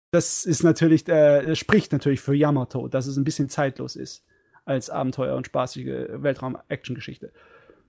Das 0.10 0.44
ist 0.44 0.64
natürlich, 0.64 1.08
äh, 1.08 1.56
spricht 1.56 1.92
natürlich 1.92 2.20
für 2.20 2.34
Yamato, 2.34 2.88
dass 2.88 3.06
es 3.06 3.16
ein 3.16 3.26
bisschen 3.26 3.48
zeitlos 3.50 3.96
ist 3.96 4.26
als 4.66 4.90
Abenteuer 4.90 5.36
und 5.36 5.46
spaßige 5.46 6.08
Weltraum-Action-Geschichte. 6.10 7.32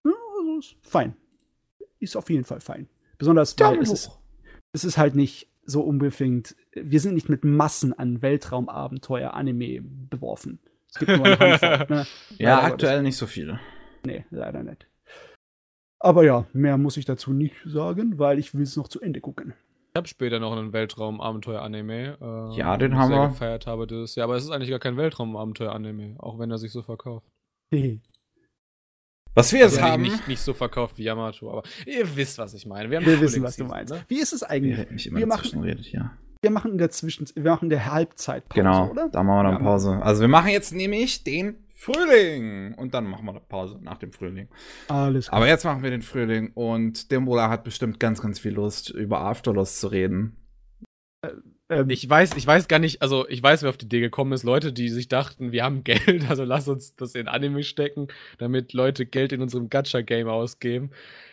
Ja, 0.04 0.12
also 0.38 0.58
ist 0.58 0.76
fein. 0.82 1.16
Ist 1.98 2.14
auf 2.14 2.28
jeden 2.28 2.44
Fall 2.44 2.60
fein. 2.60 2.90
Besonders, 3.16 3.58
weil 3.58 3.80
es 3.80 3.90
ist, 3.90 4.10
es 4.74 4.84
ist 4.84 4.98
halt 4.98 5.14
nicht 5.14 5.48
so 5.64 5.80
unbedingt, 5.80 6.56
wir 6.74 7.00
sind 7.00 7.14
nicht 7.14 7.30
mit 7.30 7.42
Massen 7.42 7.98
an 7.98 8.20
Weltraumabenteuer-Anime 8.20 9.80
beworfen. 9.80 10.58
Gibt 10.98 11.16
nur 11.16 11.24
eine 11.26 11.38
Handvoll. 11.60 11.86
Ne? 11.96 12.06
Ja, 12.38 12.56
Leider 12.56 12.62
aktuell 12.72 13.02
nicht 13.02 13.16
so 13.16 13.26
viele. 13.26 13.60
Nee, 14.04 14.24
leider 14.30 14.62
nicht. 14.62 14.86
Aber 16.00 16.24
ja, 16.24 16.46
mehr 16.52 16.78
muss 16.78 16.96
ich 16.96 17.04
dazu 17.04 17.32
nicht 17.32 17.56
sagen, 17.64 18.18
weil 18.18 18.38
ich 18.38 18.54
will 18.54 18.62
es 18.62 18.76
noch 18.76 18.88
zu 18.88 19.00
Ende 19.00 19.20
gucken. 19.20 19.54
Ich 19.94 19.96
habe 19.98 20.06
später 20.06 20.38
noch 20.38 20.52
einen 20.56 20.72
Weltraum-Abenteuer-Anime. 20.72 22.18
Äh, 22.20 22.56
Ja, 22.56 22.76
den 22.76 22.96
haben 22.96 23.08
sehr 23.08 23.18
wir. 23.22 23.28
gefeiert 23.28 23.66
habe 23.66 23.86
dieses 23.86 24.14
Jahr. 24.14 24.24
Aber 24.24 24.36
es 24.36 24.44
ist 24.44 24.50
eigentlich 24.50 24.70
gar 24.70 24.78
kein 24.78 24.96
Weltraum-Abenteuer-Anime, 24.96 26.16
auch 26.18 26.38
wenn 26.38 26.50
er 26.50 26.58
sich 26.58 26.70
so 26.70 26.82
verkauft. 26.82 27.26
Hehe. 27.72 28.00
Was 29.34 29.52
wir 29.52 29.60
jetzt 29.60 29.78
Also 29.78 29.90
haben. 29.92 30.02
nicht, 30.02 30.26
nicht 30.28 30.40
so 30.40 30.52
verkauft 30.52 30.98
wie 30.98 31.04
Yamato, 31.04 31.50
aber 31.50 31.62
ihr 31.86 32.16
wisst, 32.16 32.38
was 32.38 32.54
ich 32.54 32.66
meine. 32.66 32.84
haben 32.84 32.90
Wir 32.90 32.98
eine 33.12 33.20
wissen, 33.20 33.42
was 33.42 33.56
du 33.56 33.64
meinst. 33.64 33.94
Wie 34.08 34.18
ist 34.20 34.32
es 34.32 34.42
eigentlich? 34.42 34.90
mich 34.90 35.06
immer 35.06 35.18
Wir 35.20 35.26
machen, 35.28 35.60
redet, 35.62 35.86
ja. 35.92 36.16
Wir 36.42 36.50
machen 36.50 36.72
in 36.72 36.78
der 36.78 36.90
Zwischen, 36.90 37.26
wir 37.34 37.50
machen 37.50 37.64
in 37.64 37.70
der 37.70 37.90
Halbzeitpause, 37.92 38.60
Genau, 38.60 38.90
oder? 38.90 39.08
da 39.08 39.22
machen 39.22 39.38
wir 39.38 39.42
dann 39.50 39.52
Ja. 39.64 39.70
Pause. 39.70 39.98
Also 40.02 40.20
wir 40.20 40.28
machen 40.28 40.50
jetzt 40.50 40.72
nämlich 40.72 41.24
den 41.24 41.56
Frühling 41.74 42.74
und 42.74 42.94
dann 42.94 43.06
machen 43.06 43.24
wir 43.24 43.30
eine 43.32 43.40
Pause 43.40 43.78
nach 43.82 43.98
dem 43.98 44.12
Frühling. 44.12 44.48
Alles 44.88 45.28
Aber 45.30 45.46
jetzt 45.48 45.64
machen 45.64 45.82
wir 45.82 45.90
den 45.90 46.02
Frühling 46.02 46.50
und 46.54 47.10
Dembola 47.10 47.48
hat 47.50 47.64
bestimmt 47.64 47.98
ganz, 48.00 48.20
ganz 48.20 48.38
viel 48.38 48.52
Lust, 48.52 48.90
über 48.90 49.20
Afterlost 49.20 49.80
zu 49.80 49.88
reden. 49.88 50.36
Ähm, 51.70 51.90
Ich 51.90 52.08
weiß, 52.08 52.36
ich 52.36 52.46
weiß 52.46 52.68
gar 52.68 52.78
nicht, 52.78 53.02
also 53.02 53.28
ich 53.28 53.42
weiß, 53.42 53.62
wer 53.62 53.70
auf 53.70 53.76
die 53.76 53.86
Idee 53.86 54.00
gekommen 54.00 54.32
ist. 54.32 54.42
Leute, 54.44 54.72
die 54.72 54.88
sich 54.88 55.08
dachten, 55.08 55.52
wir 55.52 55.64
haben 55.64 55.84
Geld, 55.84 56.28
also 56.28 56.44
lass 56.44 56.68
uns 56.68 56.94
das 56.96 57.14
in 57.14 57.28
Anime 57.28 57.62
stecken, 57.62 58.08
damit 58.38 58.72
Leute 58.72 59.06
Geld 59.06 59.32
in 59.32 59.42
unserem 59.42 59.68
Gacha-Game 59.68 60.28
ausgeben. 60.28 60.90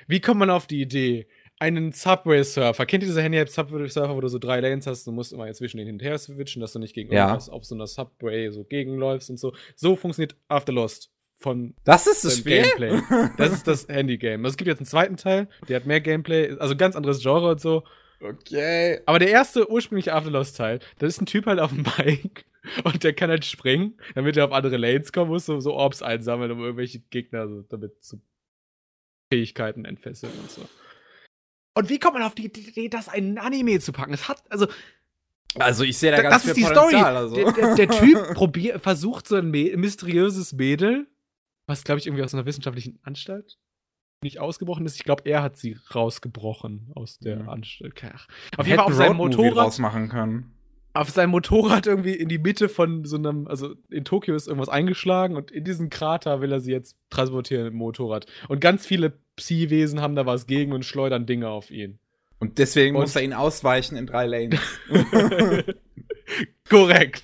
Wie 0.07 0.19
kommt 0.19 0.39
man 0.39 0.49
auf 0.49 0.67
die 0.67 0.81
Idee? 0.81 1.27
Einen 1.65 1.91
Subway-Surfer. 1.93 2.85
Kennt 2.85 3.03
ihr 3.03 3.07
diese 3.07 3.21
Handy-App-Subway-Surfer, 3.23 4.15
wo 4.15 4.21
du 4.21 4.27
so 4.27 4.37
drei 4.37 4.59
Lanes 4.59 4.85
hast? 4.85 5.07
Du 5.07 5.11
musst 5.11 5.33
immer 5.33 5.51
zwischen 5.53 5.77
denen 5.77 5.87
hin 5.87 5.95
und 5.95 6.03
her 6.03 6.17
switchen, 6.17 6.61
dass 6.61 6.73
du 6.73 6.79
nicht 6.79 6.93
gegen 6.93 7.11
Ja. 7.11 7.25
irgendwas 7.27 7.49
auf 7.49 7.65
so 7.65 7.73
einer 7.73 7.87
Subway 7.87 8.51
so 8.51 8.63
gegenläufst 8.63 9.29
und 9.31 9.37
so. 9.39 9.53
So 9.75 9.95
funktioniert 9.95 10.35
Afterlost 10.47 11.11
von 11.37 11.73
Das 11.83 12.05
ist 12.07 12.23
das 12.23 12.37
Spiel? 12.37 12.61
Gameplay. 12.61 12.99
Das 13.37 13.51
ist 13.51 13.67
das 13.67 13.87
Handy-Game. 13.87 14.45
Also 14.45 14.53
es 14.53 14.57
gibt 14.57 14.67
jetzt 14.67 14.79
einen 14.79 14.85
zweiten 14.85 15.17
Teil, 15.17 15.47
der 15.67 15.77
hat 15.77 15.85
mehr 15.87 16.01
Gameplay, 16.01 16.55
also 16.59 16.75
ganz 16.75 16.95
anderes 16.95 17.21
Genre 17.23 17.49
und 17.51 17.59
so. 17.59 17.83
Okay. 18.21 19.01
Aber 19.07 19.17
der 19.19 19.29
erste 19.29 19.69
ursprüngliche 19.69 20.13
Afterlost-Teil, 20.13 20.79
da 20.99 21.07
ist 21.07 21.19
ein 21.21 21.25
Typ 21.25 21.47
halt 21.47 21.59
auf 21.59 21.71
dem 21.71 21.83
Bike 21.97 22.45
und 22.83 23.03
der 23.03 23.13
kann 23.13 23.29
halt 23.31 23.43
springen, 23.43 23.97
damit 24.13 24.37
er 24.37 24.45
auf 24.45 24.51
andere 24.51 24.77
Lanes 24.77 25.11
kommen 25.11 25.31
muss, 25.31 25.45
so, 25.47 25.59
so 25.59 25.73
Orbs 25.73 26.01
einsammeln, 26.03 26.51
um 26.51 26.59
irgendwelche 26.61 26.99
Gegner 27.09 27.47
so 27.47 27.61
damit 27.63 28.03
zu 28.03 28.21
Fähigkeiten 29.31 29.85
entfesseln 29.85 30.31
und 30.39 30.51
so. 30.51 30.61
Und 31.75 31.89
wie 31.89 31.99
kommt 31.99 32.13
man 32.15 32.23
auf 32.23 32.33
die 32.35 32.45
Idee, 32.45 32.89
das 32.89 33.07
in 33.13 33.33
ein 33.33 33.37
Anime 33.37 33.79
zu 33.79 33.91
packen? 33.91 34.13
Es 34.13 34.27
hat, 34.29 34.41
also, 34.49 34.67
Also 35.59 35.83
ich 35.83 35.97
sehe 35.97 36.11
da 36.11 36.21
ganz 36.21 36.35
das 36.35 36.45
ist 36.45 36.53
viel 36.55 36.63
die 36.63 36.69
Story. 36.69 36.93
Potenzial, 36.93 37.15
Also. 37.17 37.35
Der, 37.35 37.51
der, 37.51 37.75
der 37.75 37.89
Typ 37.89 38.17
probier, 38.33 38.79
versucht 38.79 39.27
so 39.27 39.35
ein 39.35 39.51
mysteriöses 39.51 40.53
Mädel, 40.53 41.07
was 41.67 41.83
glaube 41.83 41.99
ich 41.99 42.07
irgendwie 42.07 42.23
aus 42.23 42.33
einer 42.33 42.45
wissenschaftlichen 42.45 42.99
Anstalt 43.03 43.57
nicht 44.23 44.39
ausgebrochen 44.39 44.85
ist. 44.85 44.95
Ich 44.95 45.03
glaube, 45.03 45.23
er 45.25 45.43
hat 45.43 45.57
sie 45.57 45.77
rausgebrochen 45.93 46.91
aus 46.95 47.19
der 47.19 47.43
Mhm. 47.43 47.49
Anstalt. 47.49 47.93
Ach. 48.15 48.27
Auf 48.57 48.65
jeden 48.65 48.77
Fall 48.79 48.87
auf 48.87 48.93
seinem 48.93 49.17
Motorrad 49.17 49.65
draus 49.65 49.77
machen 49.79 50.07
können. 50.09 50.54
Auf 50.95 51.09
seinem 51.09 51.31
Motorrad 51.31 51.87
irgendwie 51.87 52.13
in 52.13 52.29
die 52.29 52.37
Mitte 52.37 52.69
von 52.69 53.03
so 53.05 53.17
einem, 53.17 53.47
also 53.47 53.75
in 53.89 54.05
Tokio 54.05 54.33
ist 54.35 54.47
irgendwas 54.47 54.69
eingeschlagen 54.69 55.35
und 55.35 55.51
in 55.51 55.63
diesen 55.63 55.89
Krater 55.89 56.41
will 56.41 56.51
er 56.51 56.59
sie 56.61 56.71
jetzt 56.71 56.97
transportieren 57.09 57.65
mit 57.65 57.73
dem 57.73 57.77
Motorrad. 57.77 58.25
Und 58.47 58.61
ganz 58.61 58.85
viele 58.85 59.13
Psi-Wesen 59.35 60.01
haben 60.01 60.15
da 60.15 60.25
was 60.25 60.47
gegen 60.47 60.71
und 60.71 60.85
schleudern 60.85 61.25
Dinge 61.25 61.49
auf 61.49 61.69
ihn. 61.69 61.99
Und 62.39 62.57
deswegen 62.57 62.95
Und- 62.95 63.01
muss 63.03 63.15
er 63.15 63.23
ihn 63.23 63.33
ausweichen 63.33 63.97
in 63.97 64.07
drei 64.07 64.25
Lanes. 64.25 64.59
Korrekt. 66.69 67.21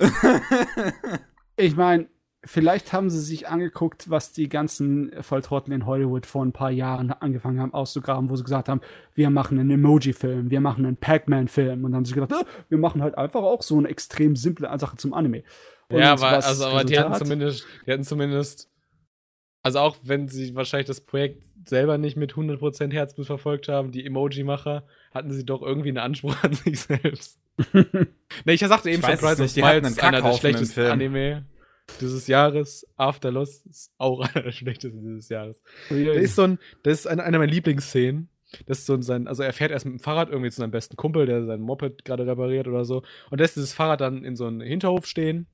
Ich 1.57 1.75
meine, 1.75 2.07
vielleicht 2.43 2.91
haben 2.91 3.09
sie 3.09 3.19
sich 3.19 3.47
angeguckt, 3.47 4.09
was 4.09 4.31
die 4.31 4.49
ganzen 4.49 5.11
Volltrottel 5.21 5.73
in 5.73 5.85
Hollywood 5.85 6.25
vor 6.25 6.43
ein 6.43 6.53
paar 6.53 6.71
Jahren 6.71 7.11
angefangen 7.11 7.59
haben 7.59 7.73
auszugraben, 7.73 8.29
wo 8.29 8.35
sie 8.35 8.43
gesagt 8.43 8.67
haben, 8.67 8.81
wir 9.13 9.29
machen 9.29 9.59
einen 9.59 9.69
Emoji-Film, 9.69 10.49
wir 10.49 10.61
machen 10.61 10.85
einen 10.85 10.97
Pac-Man-Film. 10.97 11.83
Und 11.83 11.91
dann 11.91 11.97
haben 11.97 12.05
sie 12.05 12.13
gedacht, 12.13 12.33
ah, 12.33 12.45
wir 12.69 12.77
machen 12.77 13.01
halt 13.01 13.17
einfach 13.17 13.43
auch 13.43 13.61
so 13.61 13.77
eine 13.77 13.89
extrem 13.89 14.35
simple 14.35 14.67
Sache 14.79 14.97
zum 14.97 15.13
Anime. 15.13 15.43
Und 15.89 15.99
ja, 15.99 16.13
aber, 16.13 16.29
also, 16.29 16.65
aber 16.65 16.83
die 16.83 16.97
hatten 16.97 17.13
zumindest, 17.13 17.65
die 17.85 17.91
hatten 17.91 18.03
zumindest, 18.03 18.71
also 19.61 19.79
auch 19.79 19.97
wenn 20.03 20.27
sie 20.27 20.55
wahrscheinlich 20.55 20.87
das 20.87 21.01
Projekt 21.01 21.43
selber 21.65 21.99
nicht 21.99 22.17
mit 22.17 22.33
100% 22.33 22.91
Herzblut 22.91 23.27
verfolgt 23.27 23.67
haben, 23.67 23.91
die 23.91 24.03
Emoji-Macher, 24.03 24.87
hatten 25.13 25.31
sie 25.31 25.45
doch 25.45 25.61
irgendwie 25.61 25.89
einen 25.89 25.99
Anspruch 25.99 26.35
an 26.43 26.53
sich 26.53 26.79
selbst. 26.81 27.39
Ne, 28.45 28.53
ich 28.53 28.61
sagte 28.61 28.89
eben 28.89 29.01
Ich 29.01 29.05
Price 29.05 29.23
of 29.23 29.39
nicht, 29.39 29.55
die 29.57 29.63
hatten 29.63 29.85
Smiles 29.85 29.85
einen 29.85 29.93
ist 29.93 30.03
einer 30.03 30.21
der 30.21 30.33
schlechtesten 30.37 30.73
Film. 30.73 30.91
Anime 30.91 31.45
dieses 31.99 32.27
Jahres. 32.27 32.87
After 32.97 33.31
Lost 33.31 33.65
ist 33.65 33.91
auch 33.97 34.19
einer 34.33 34.43
der 34.43 34.51
schlechtesten 34.51 35.01
dieses 35.01 35.29
Jahres. 35.29 35.61
Da 35.89 35.95
Uiui. 35.95 36.17
ist 36.17 36.35
so 36.35 36.43
ein, 36.43 36.59
das 36.83 36.99
ist 36.99 37.07
eine, 37.07 37.23
eine 37.23 37.39
meiner 37.39 37.51
Lieblingsszenen. 37.51 38.29
Das 38.65 38.79
ist 38.79 38.85
so 38.85 38.93
ein, 38.93 39.01
sein, 39.01 39.27
also 39.27 39.43
er 39.43 39.53
fährt 39.53 39.71
erst 39.71 39.85
mit 39.85 39.93
dem 39.93 39.99
Fahrrad 39.99 40.29
irgendwie 40.29 40.51
zu 40.51 40.57
seinem 40.57 40.71
besten 40.71 40.97
Kumpel, 40.97 41.25
der 41.25 41.45
sein 41.45 41.61
Moped 41.61 42.03
gerade 42.03 42.27
repariert 42.27 42.67
oder 42.67 42.83
so, 42.83 43.01
und 43.29 43.39
lässt 43.39 43.55
dieses 43.55 43.73
Fahrrad 43.73 44.01
dann 44.01 44.25
in 44.25 44.35
so 44.35 44.45
einem 44.45 44.59
Hinterhof 44.59 45.05
stehen. 45.05 45.47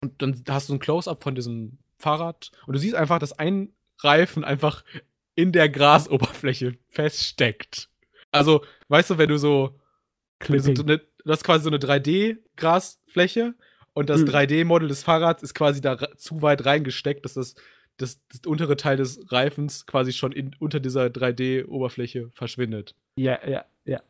Und 0.00 0.22
dann 0.22 0.42
hast 0.48 0.68
du 0.68 0.74
ein 0.74 0.78
Close-up 0.78 1.24
von 1.24 1.34
diesem 1.34 1.78
Fahrrad 1.98 2.52
und 2.66 2.74
du 2.74 2.78
siehst 2.78 2.94
einfach, 2.94 3.18
dass 3.18 3.36
ein 3.38 3.72
Reifen 3.98 4.44
einfach 4.44 4.84
in 5.34 5.50
der 5.50 5.68
Grasoberfläche 5.68 6.78
feststeckt. 6.88 7.88
Also, 8.30 8.62
weißt 8.88 9.10
du, 9.10 9.18
wenn 9.18 9.28
du 9.28 9.38
so 9.38 9.80
so 10.44 10.82
eine, 10.82 10.98
du 10.98 11.30
hast 11.30 11.44
quasi 11.44 11.64
so 11.64 11.70
eine 11.70 11.78
3D-Grasfläche 11.78 13.54
und 13.96 14.10
das 14.10 14.20
Hm. 14.20 14.28
3D-Model 14.28 14.88
des 14.88 15.02
Fahrrads 15.02 15.42
ist 15.42 15.54
quasi 15.54 15.80
da 15.80 15.96
zu 16.16 16.42
weit 16.42 16.66
reingesteckt, 16.66 17.24
dass 17.24 17.34
das, 17.34 17.54
das, 17.96 18.20
das 18.28 18.40
untere 18.46 18.76
Teil 18.76 18.98
des 18.98 19.32
Reifens 19.32 19.86
quasi 19.86 20.12
schon 20.12 20.32
in, 20.32 20.54
unter 20.58 20.80
dieser 20.80 21.06
3D-Oberfläche 21.06 22.30
verschwindet. 22.34 22.94
Ja, 23.18 23.38
ja, 23.48 23.64
ja. 23.86 24.02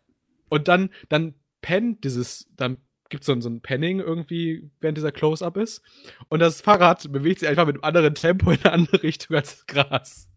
Und 0.48 0.66
dann, 0.68 0.90
dann 1.08 1.34
pennt 1.62 2.02
dieses, 2.04 2.48
dann 2.56 2.78
gibt 3.10 3.22
es 3.22 3.26
so, 3.26 3.32
ein- 3.32 3.40
so 3.42 3.48
ein 3.48 3.60
Penning 3.60 4.00
irgendwie, 4.00 4.68
während 4.80 4.98
dieser 4.98 5.12
Close-Up 5.12 5.56
ist. 5.56 5.82
Und 6.28 6.40
das 6.40 6.60
Fahrrad 6.60 7.12
bewegt 7.12 7.38
sich 7.38 7.48
einfach 7.48 7.66
mit 7.66 7.76
einem 7.76 7.84
anderen 7.84 8.14
Tempo 8.16 8.50
in 8.50 8.58
eine 8.64 8.72
andere 8.72 9.02
Richtung 9.04 9.36
als 9.36 9.56
das 9.58 9.66
Gras. 9.66 10.28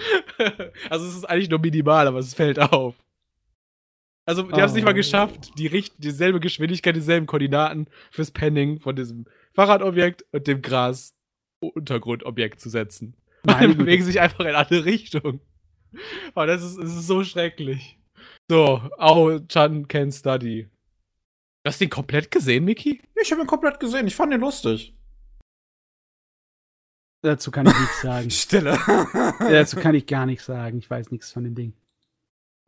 also 0.90 1.06
es 1.06 1.14
ist 1.14 1.24
eigentlich 1.24 1.50
nur 1.50 1.60
minimal, 1.60 2.08
aber 2.08 2.18
es 2.18 2.34
fällt 2.34 2.58
auf. 2.58 2.96
Also 4.24 4.42
die 4.42 4.52
haben 4.52 4.62
es 4.64 4.74
nicht 4.74 4.84
mal 4.84 4.92
Oh. 4.92 4.94
geschafft, 4.94 5.50
die 5.58 5.66
richt 5.66 5.94
dieselbe 5.98 6.38
Geschwindigkeit, 6.40 6.94
dieselben 6.94 7.26
Koordinaten 7.26 7.88
fürs 8.10 8.30
Penning 8.30 8.78
von 8.78 8.94
diesem 8.94 9.26
Fahrradobjekt 9.54 10.24
und 10.32 10.46
dem 10.46 10.62
Gras-Untergrundobjekt 10.62 12.60
zu 12.60 12.70
setzen. 12.70 13.16
Meine 13.44 13.68
Die 13.74 13.74
bewegen 13.74 14.04
sich 14.04 14.20
einfach 14.20 14.44
in 14.44 14.54
alle 14.54 14.84
Richtungen. 14.84 15.40
Oh, 16.36 16.46
das 16.46 16.62
ist, 16.62 16.76
das 16.78 16.90
ist 16.94 17.06
so 17.06 17.24
schrecklich. 17.24 17.98
So, 18.48 18.80
Ao 18.98 19.40
Chan 19.40 19.88
Can 19.88 20.12
Study. 20.12 20.68
Du 21.64 21.68
hast 21.68 21.80
den 21.80 21.90
komplett 21.90 22.30
gesehen, 22.30 22.64
Miki? 22.64 23.02
Ich 23.20 23.30
habe 23.32 23.42
ihn 23.42 23.46
komplett 23.46 23.78
gesehen. 23.80 24.06
Ich 24.06 24.14
fand 24.14 24.32
ihn 24.32 24.40
lustig. 24.40 24.96
Dazu 27.24 27.50
kann 27.50 27.66
ich 27.66 27.78
nichts 27.78 28.02
sagen. 28.02 28.30
Stille. 28.32 28.78
Dazu 29.38 29.76
kann 29.78 29.94
ich 29.94 30.06
gar 30.06 30.26
nichts 30.26 30.46
sagen. 30.46 30.78
Ich 30.78 30.90
weiß 30.90 31.10
nichts 31.10 31.30
von 31.32 31.44
dem 31.44 31.54
Ding. 31.54 31.72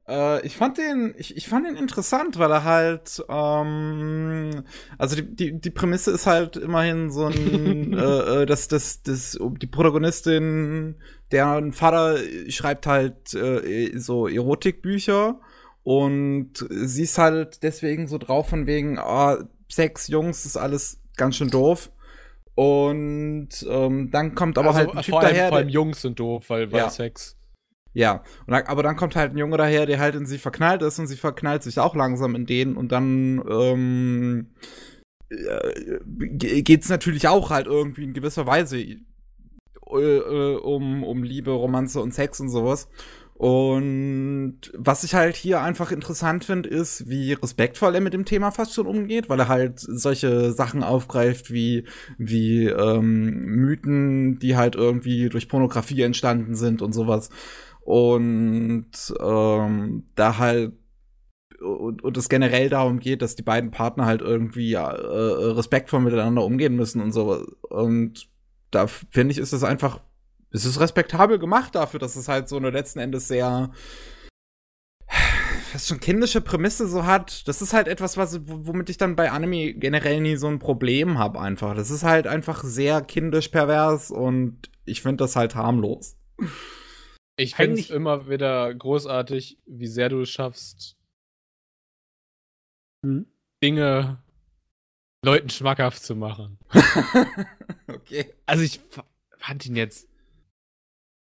Äh, 0.06 0.46
ich 0.46 0.56
fand 0.56 0.78
den, 0.78 1.14
ich, 1.16 1.36
ich 1.36 1.48
fand 1.48 1.66
den 1.66 1.76
interessant, 1.76 2.38
weil 2.38 2.50
er 2.50 2.64
halt, 2.64 3.24
ähm, 3.28 4.64
also 4.98 5.16
die, 5.16 5.34
die, 5.34 5.60
die 5.60 5.70
Prämisse 5.70 6.10
ist 6.10 6.26
halt 6.26 6.56
immerhin 6.56 7.10
so 7.10 7.26
ein, 7.26 7.92
äh, 7.98 8.42
äh, 8.42 8.46
dass 8.46 8.68
das, 8.68 9.02
das, 9.02 9.38
die 9.40 9.66
Protagonistin, 9.66 10.96
deren 11.32 11.72
Vater 11.72 12.18
schreibt 12.48 12.86
halt 12.86 13.34
äh, 13.34 13.98
so 13.98 14.28
Erotikbücher 14.28 15.40
und 15.82 16.66
sie 16.70 17.02
ist 17.02 17.18
halt 17.18 17.62
deswegen 17.62 18.06
so 18.08 18.18
drauf 18.18 18.48
von 18.48 18.66
wegen, 18.66 18.98
ah, 18.98 19.38
Sex, 19.70 20.08
Jungs, 20.08 20.44
ist 20.46 20.56
alles 20.56 21.00
ganz 21.16 21.36
schön 21.36 21.50
doof. 21.50 21.90
Und 22.54 23.48
ähm, 23.68 24.10
dann 24.12 24.34
kommt 24.34 24.58
aber 24.58 24.74
halt 24.74 24.90
ein 24.90 25.02
Typ 25.02 25.10
vor, 25.10 25.20
allem, 25.20 25.34
daher, 25.34 25.48
vor 25.48 25.58
allem 25.58 25.68
Jungs 25.68 26.02
sind 26.02 26.20
doof, 26.20 26.48
weil, 26.48 26.70
weil 26.70 26.78
Ja. 26.78 26.90
Sex. 26.90 27.36
Ja, 27.94 28.22
und 28.46 28.54
aber 28.54 28.82
dann 28.82 28.96
kommt 28.96 29.16
halt 29.16 29.32
ein 29.32 29.38
Junge 29.38 29.56
daher, 29.56 29.86
der 29.86 29.98
halt 30.00 30.14
in 30.16 30.26
sie 30.26 30.38
verknallt 30.38 30.82
ist 30.82 30.98
und 30.98 31.06
sie 31.06 31.16
verknallt 31.16 31.62
sich 31.62 31.78
auch 31.78 31.94
langsam 31.94 32.34
in 32.34 32.44
den 32.46 32.76
und 32.76 32.92
dann 32.92 33.42
ähm, 33.48 34.48
äh, 35.30 36.00
ge- 36.04 36.62
geht's 36.62 36.88
natürlich 36.88 37.28
auch 37.28 37.50
halt 37.50 37.66
irgendwie 37.66 38.04
in 38.04 38.12
gewisser 38.12 38.46
Weise 38.46 38.78
äh, 38.78 38.98
äh, 39.90 40.56
um, 40.56 41.04
um 41.04 41.22
Liebe, 41.22 41.50
Romanze 41.52 42.00
und 42.00 42.12
Sex 42.14 42.40
und 42.40 42.50
sowas. 42.50 42.88
Und 43.36 44.58
was 44.76 45.02
ich 45.02 45.14
halt 45.14 45.34
hier 45.34 45.60
einfach 45.60 45.90
interessant 45.90 46.44
finde, 46.44 46.68
ist, 46.68 47.08
wie 47.08 47.32
respektvoll 47.32 47.94
er 47.96 48.00
mit 48.00 48.14
dem 48.14 48.24
Thema 48.24 48.52
fast 48.52 48.74
schon 48.74 48.86
umgeht, 48.86 49.28
weil 49.28 49.40
er 49.40 49.48
halt 49.48 49.80
solche 49.80 50.52
Sachen 50.52 50.84
aufgreift 50.84 51.52
wie, 51.52 51.84
wie 52.16 52.66
ähm, 52.66 53.44
Mythen, 53.44 54.38
die 54.38 54.56
halt 54.56 54.76
irgendwie 54.76 55.28
durch 55.30 55.48
Pornografie 55.48 56.02
entstanden 56.02 56.54
sind 56.54 56.80
und 56.80 56.92
sowas. 56.92 57.28
Und 57.84 59.14
ähm, 59.20 60.06
da 60.14 60.38
halt 60.38 60.72
und, 61.60 62.02
und 62.02 62.16
es 62.16 62.28
generell 62.28 62.68
darum 62.68 62.98
geht, 62.98 63.22
dass 63.22 63.36
die 63.36 63.42
beiden 63.42 63.70
Partner 63.70 64.06
halt 64.06 64.20
irgendwie 64.20 64.74
äh, 64.74 64.78
respektvoll 64.78 66.00
miteinander 66.00 66.44
umgehen 66.44 66.76
müssen 66.76 67.00
und 67.00 67.12
so. 67.12 67.46
Und 67.62 68.28
da 68.70 68.86
finde 68.86 69.32
ich, 69.32 69.38
ist 69.38 69.52
es 69.52 69.64
einfach, 69.64 70.00
es 70.50 70.64
ist 70.64 70.80
respektabel 70.80 71.38
gemacht 71.38 71.74
dafür, 71.74 72.00
dass 72.00 72.16
es 72.16 72.28
halt 72.28 72.48
so 72.48 72.56
eine 72.56 72.70
letzten 72.70 72.98
Endes 72.98 73.28
sehr 73.28 73.70
fast 75.74 75.88
schon 75.88 76.00
kindische 76.00 76.40
Prämisse 76.40 76.86
so 76.86 77.04
hat. 77.04 77.48
Das 77.48 77.60
ist 77.60 77.72
halt 77.72 77.88
etwas, 77.88 78.16
was, 78.16 78.40
womit 78.44 78.90
ich 78.90 78.96
dann 78.96 79.16
bei 79.16 79.30
Anime 79.30 79.74
generell 79.74 80.20
nie 80.20 80.36
so 80.36 80.46
ein 80.46 80.60
Problem 80.60 81.18
habe 81.18 81.40
einfach. 81.40 81.74
Das 81.74 81.90
ist 81.90 82.04
halt 82.04 82.26
einfach 82.26 82.62
sehr 82.62 83.00
kindisch 83.02 83.48
pervers 83.48 84.10
und 84.10 84.70
ich 84.84 85.02
finde 85.02 85.24
das 85.24 85.34
halt 85.36 85.54
harmlos. 85.54 86.16
Ich 87.36 87.54
finde 87.56 87.80
es 87.80 87.90
immer 87.90 88.28
wieder 88.28 88.72
großartig, 88.74 89.58
wie 89.66 89.86
sehr 89.88 90.08
du 90.08 90.20
es 90.22 90.30
schaffst, 90.30 90.96
Hm? 93.04 93.26
Dinge 93.62 94.22
Leuten 95.24 95.50
schmackhaft 95.50 96.02
zu 96.02 96.14
machen. 96.16 96.58
okay. 97.88 98.34
Also 98.46 98.62
ich 98.62 98.80
fand 99.38 99.66
ihn 99.66 99.76
jetzt. 99.76 100.08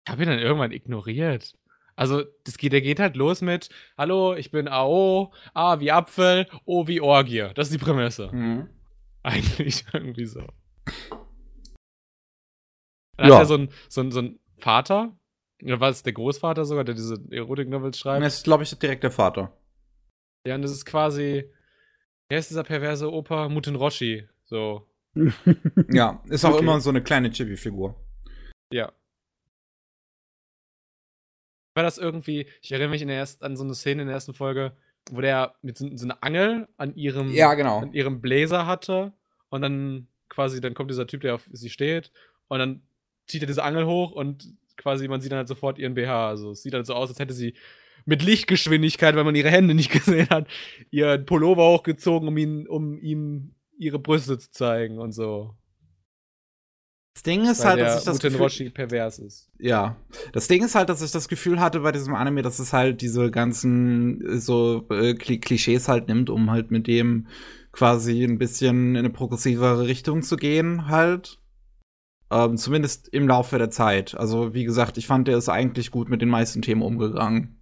Ich 0.05 0.11
habe 0.11 0.23
ihn 0.23 0.29
dann 0.29 0.39
irgendwann 0.39 0.71
ignoriert. 0.71 1.55
Also, 1.95 2.23
das 2.43 2.57
geht, 2.57 2.73
der 2.73 2.81
geht 2.81 2.99
halt 2.99 3.15
los 3.15 3.41
mit: 3.41 3.69
Hallo, 3.97 4.35
ich 4.35 4.51
bin 4.51 4.67
AO, 4.67 5.33
A 5.53 5.79
wie 5.79 5.91
Apfel, 5.91 6.47
O 6.65 6.87
wie 6.87 6.99
Orgie. 7.01 7.49
Das 7.55 7.69
ist 7.69 7.73
die 7.73 7.83
Prämisse. 7.83 8.29
Mhm. 8.33 8.69
Eigentlich 9.23 9.85
irgendwie 9.93 10.25
so. 10.25 10.45
Dann 13.17 13.29
Ja. 13.29 13.35
hat 13.35 13.41
er 13.43 13.45
so 13.45 13.55
ein, 13.57 13.69
so 13.89 14.01
ein, 14.01 14.11
so 14.11 14.19
ein 14.21 14.39
Vater, 14.57 15.17
oder 15.63 15.79
war 15.79 15.89
es 15.89 16.03
der 16.03 16.13
Großvater 16.13 16.65
sogar, 16.65 16.83
der 16.83 16.95
diese 16.95 17.21
Erotik-Novels 17.31 17.97
schreibt? 17.99 18.23
Das 18.25 18.37
ist, 18.37 18.43
glaube 18.43 18.63
ich, 18.63 18.77
direkt 18.77 19.03
der 19.03 19.11
Vater. 19.11 19.51
Ja, 20.47 20.55
und 20.55 20.61
das 20.61 20.71
ist 20.71 20.85
quasi, 20.85 21.49
wer 22.29 22.39
ist 22.39 22.49
dieser 22.49 22.63
perverse 22.63 23.11
Opa? 23.11 23.49
Muten 23.49 23.75
Roshi. 23.75 24.27
So, 24.45 24.87
Ja, 25.89 26.21
ist 26.29 26.45
auch 26.45 26.53
Okay. 26.53 26.63
immer 26.63 26.79
so 26.79 26.89
eine 26.89 27.01
kleine 27.03 27.29
Chibi-Figur. 27.31 27.95
ja. 28.71 28.91
War 31.77 31.83
das 31.83 31.97
irgendwie, 31.97 32.47
ich 32.61 32.71
erinnere 32.71 32.89
mich 32.91 33.01
in 33.01 33.09
der 33.09 33.17
ersten, 33.17 33.43
an 33.43 33.57
so 33.57 33.63
eine 33.65 33.75
Szene 33.75 34.03
in 34.03 34.07
der 34.07 34.15
ersten 34.15 34.33
Folge, 34.33 34.77
wo 35.11 35.19
der 35.19 35.55
mit 35.61 35.77
so, 35.77 35.89
so 35.97 36.05
einer 36.05 36.23
Angel 36.23 36.69
an 36.77 36.95
ihrem, 36.95 37.29
Ja, 37.29 37.53
genau. 37.53 37.79
an 37.79 37.91
ihrem 37.93 38.21
Bläser 38.21 38.65
hatte 38.65 39.11
und 39.49 39.61
dann 39.61 40.07
quasi, 40.29 40.61
dann 40.61 40.73
kommt 40.73 40.89
dieser 40.89 41.05
Typ, 41.05 41.21
der 41.21 41.35
auf 41.35 41.49
sie 41.51 41.69
steht 41.69 42.11
und 42.47 42.59
dann 42.59 42.81
zieht 43.27 43.43
er 43.43 43.47
diese 43.47 43.63
Angel 43.63 43.85
hoch 43.85 44.11
und 44.11 44.53
quasi, 44.77 45.07
man 45.07 45.21
sieht 45.21 45.31
dann 45.31 45.37
halt 45.39 45.47
sofort 45.47 45.77
ihren 45.79 45.93
BH. 45.95 46.29
Also 46.29 46.51
es 46.51 46.61
sieht 46.63 46.73
halt 46.73 46.85
so 46.85 46.93
aus, 46.93 47.09
als 47.09 47.19
hätte 47.19 47.33
sie 47.33 47.53
mit 48.05 48.21
Lichtgeschwindigkeit, 48.23 49.15
weil 49.15 49.23
man 49.23 49.35
ihre 49.35 49.49
Hände 49.49 49.73
nicht 49.73 49.91
gesehen 49.91 50.29
hat, 50.29 50.47
ihren 50.91 51.25
Pullover 51.25 51.65
hochgezogen, 51.69 52.27
um 52.27 52.37
ihn, 52.37 52.67
um 52.67 52.97
ihm 52.99 53.55
ihre 53.77 53.99
Brüste 53.99 54.37
zu 54.37 54.51
zeigen 54.51 54.99
und 54.99 55.11
so. 55.11 55.55
Das 57.15 57.23
Ding 57.23 57.45
ist 57.49 57.59
Weil 57.59 57.67
halt, 57.67 57.79
dass 57.81 57.99
ich 57.99 58.05
das 58.05 58.19
Gefühl, 58.19 58.41
Roshi 58.41 58.69
pervers 58.69 59.19
ist. 59.19 59.49
Ja. 59.57 59.95
Das 60.33 60.49
Ding 60.49 60.63
ist 60.65 60.75
halt, 60.75 60.89
dass 60.89 61.01
ich 61.01 61.11
das 61.11 61.29
Gefühl 61.29 61.61
hatte 61.61 61.79
bei 61.79 61.93
diesem 61.93 62.13
Anime, 62.13 62.41
dass 62.41 62.59
es 62.59 62.73
halt 62.73 62.99
diese 63.01 63.31
ganzen 63.31 64.21
äh, 64.21 64.37
so 64.37 64.85
äh, 64.89 65.13
Kli- 65.13 65.39
Klischees 65.39 65.87
halt 65.87 66.09
nimmt, 66.09 66.29
um 66.29 66.51
halt 66.51 66.71
mit 66.71 66.87
dem 66.87 67.27
quasi 67.71 68.23
ein 68.23 68.37
bisschen 68.37 68.91
in 68.91 68.97
eine 68.97 69.09
progressivere 69.11 69.87
Richtung 69.87 70.23
zu 70.23 70.35
gehen, 70.35 70.87
halt. 70.87 71.39
Ähm, 72.31 72.57
zumindest 72.57 73.07
im 73.09 73.27
Laufe 73.27 73.57
der 73.57 73.69
Zeit. 73.69 74.15
Also, 74.15 74.53
wie 74.53 74.63
gesagt, 74.63 74.97
ich 74.97 75.05
fand, 75.07 75.27
der 75.27 75.37
ist 75.37 75.49
eigentlich 75.49 75.91
gut 75.91 76.09
mit 76.09 76.21
den 76.21 76.29
meisten 76.29 76.61
Themen 76.61 76.81
umgegangen. 76.81 77.61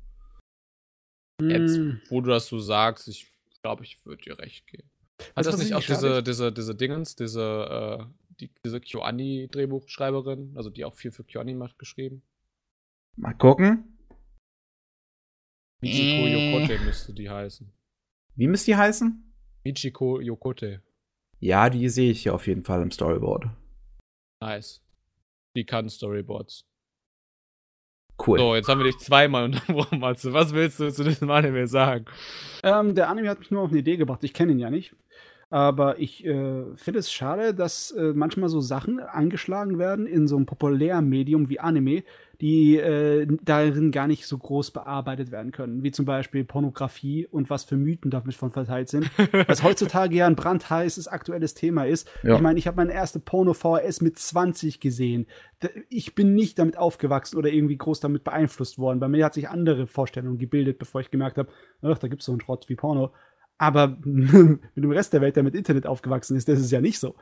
Jetzt, 1.42 1.76
Hm. 1.78 2.00
wo 2.10 2.22
du 2.22 2.30
das 2.30 2.48
so 2.48 2.60
sagst, 2.60 3.08
ich 3.08 3.30
glaube, 3.62 3.84
ich 3.84 4.06
würde 4.06 4.22
dir 4.24 4.40
recht 4.40 4.66
geben. 4.68 4.90
Hat 5.36 5.46
das 5.46 5.48
was 5.48 5.58
nicht 5.60 5.70
ich 5.70 5.76
auch 5.76 5.82
diese, 5.82 6.24
diese, 6.24 6.52
diese 6.52 6.76
Dingens, 6.76 7.16
diese, 7.16 8.00
äh, 8.00 8.06
die, 8.40 8.52
diese 8.66 8.80
KyoAni-Drehbuchschreiberin, 8.80 10.54
also 10.56 10.70
die 10.70 10.86
auch 10.86 10.96
viel 10.96 11.12
für 11.12 11.24
KyoAni 11.24 11.54
macht, 11.56 11.78
geschrieben? 11.78 12.24
Mal 13.16 13.34
gucken. 13.34 13.98
Michiko 15.82 16.26
Äh. 16.26 16.52
Yokote 16.54 16.80
müsste 16.86 17.14
die 17.14 17.30
heißen. 17.30 17.72
Wie 18.36 18.48
müsst 18.48 18.68
die 18.68 18.76
heißen? 18.76 19.34
Michiko 19.66 20.20
Yokote. 20.22 20.82
Ja, 21.40 21.70
die 21.70 21.90
sehe 21.90 22.12
ich 22.12 22.24
hier 22.24 22.34
auf 22.34 22.48
jeden 22.48 22.64
Fall 22.64 22.82
im 22.82 22.92
Storyboard. 22.92 23.48
Nice. 24.44 24.82
Die 25.56 25.66
kann 25.66 25.90
Storyboards. 25.90 26.66
Cool. 28.26 28.40
So, 28.40 28.56
jetzt 28.56 28.68
haben 28.68 28.80
wir 28.80 28.86
dich 28.86 28.98
zweimal 28.98 29.46
unterbrochen, 29.46 30.00
Matze. 30.00 30.34
Was 30.34 30.54
willst 30.54 30.80
du 30.80 30.92
zu 30.92 31.04
diesem 31.04 31.32
Anime 31.32 31.68
sagen? 31.68 32.06
Ähm, 32.64 32.94
der 32.94 33.10
Anime 33.10 33.30
hat 33.30 33.40
mich 33.40 33.52
nur 33.52 33.62
auf 33.62 33.70
eine 33.70 33.80
Idee 33.80 33.98
gebracht. 33.98 34.24
Ich 34.24 34.34
kenne 34.34 34.52
ihn 34.52 34.60
ja 34.60 34.70
nicht. 34.70 34.96
Aber 35.54 36.00
ich 36.00 36.26
äh, 36.26 36.64
finde 36.74 36.98
es 36.98 37.12
schade, 37.12 37.54
dass 37.54 37.92
äh, 37.92 38.14
manchmal 38.16 38.50
so 38.50 38.60
Sachen 38.60 39.00
angeschlagen 39.00 39.78
werden 39.78 40.08
in 40.08 40.28
so 40.28 40.36
einem 40.36 40.48
populären 40.48 41.08
Medium 41.08 41.48
wie 41.48 41.60
Anime, 41.60 42.04
die 42.42 42.78
äh, 42.78 43.28
darin 43.44 43.92
gar 43.92 44.08
nicht 44.08 44.26
so 44.26 44.36
groß 44.36 44.72
bearbeitet 44.72 45.30
werden 45.30 45.52
können. 45.52 45.84
Wie 45.84 45.92
zum 45.92 46.06
Beispiel 46.06 46.44
Pornografie 46.44 47.28
und 47.28 47.52
was 47.52 47.66
für 47.66 47.78
Mythen 47.78 48.10
damit 48.10 48.34
von 48.34 48.50
verteilt 48.50 48.90
sind. 48.90 49.12
was 49.48 49.62
heutzutage 49.62 50.16
ja 50.16 50.26
ein 50.26 50.36
brandheißes 50.36 51.08
aktuelles 51.08 51.54
Thema 51.54 51.86
ist. 51.86 52.10
Ja. 52.24 52.34
Ich 52.34 52.42
meine, 52.42 52.58
ich 52.58 52.66
habe 52.66 52.78
meine 52.78 52.94
erste 52.94 53.20
Porno-VHS 53.20 54.02
mit 54.02 54.18
20 54.18 54.80
gesehen. 54.80 55.28
Ich 55.88 56.16
bin 56.16 56.34
nicht 56.34 56.58
damit 56.58 56.80
aufgewachsen 56.80 57.38
oder 57.38 57.54
irgendwie 57.54 57.78
groß 57.78 58.00
damit 58.00 58.24
beeinflusst 58.24 58.80
worden. 58.80 59.00
Bei 59.00 59.08
mir 59.08 59.24
hat 59.24 59.36
sich 59.36 59.50
andere 59.50 59.86
Vorstellungen 59.86 60.40
gebildet, 60.40 60.80
bevor 60.80 61.02
ich 61.02 61.12
gemerkt 61.12 61.38
habe, 61.38 61.52
ach, 61.84 62.00
da 62.00 62.08
gibt 62.08 62.24
es 62.24 62.26
so 62.26 62.32
einen 62.32 62.42
Schrott 62.42 62.68
wie 62.70 62.76
Porno. 62.76 63.12
Aber 63.58 63.98
mit 64.04 64.62
dem 64.76 64.92
Rest 64.92 65.14
der 65.14 65.22
Welt, 65.22 65.36
der 65.36 65.44
mit 65.44 65.56
Internet 65.56 65.86
aufgewachsen 65.88 66.36
ist, 66.36 66.48
das 66.48 66.60
ist 66.60 66.72
ja 66.72 66.82
nicht 66.82 67.00
so. 67.00 67.16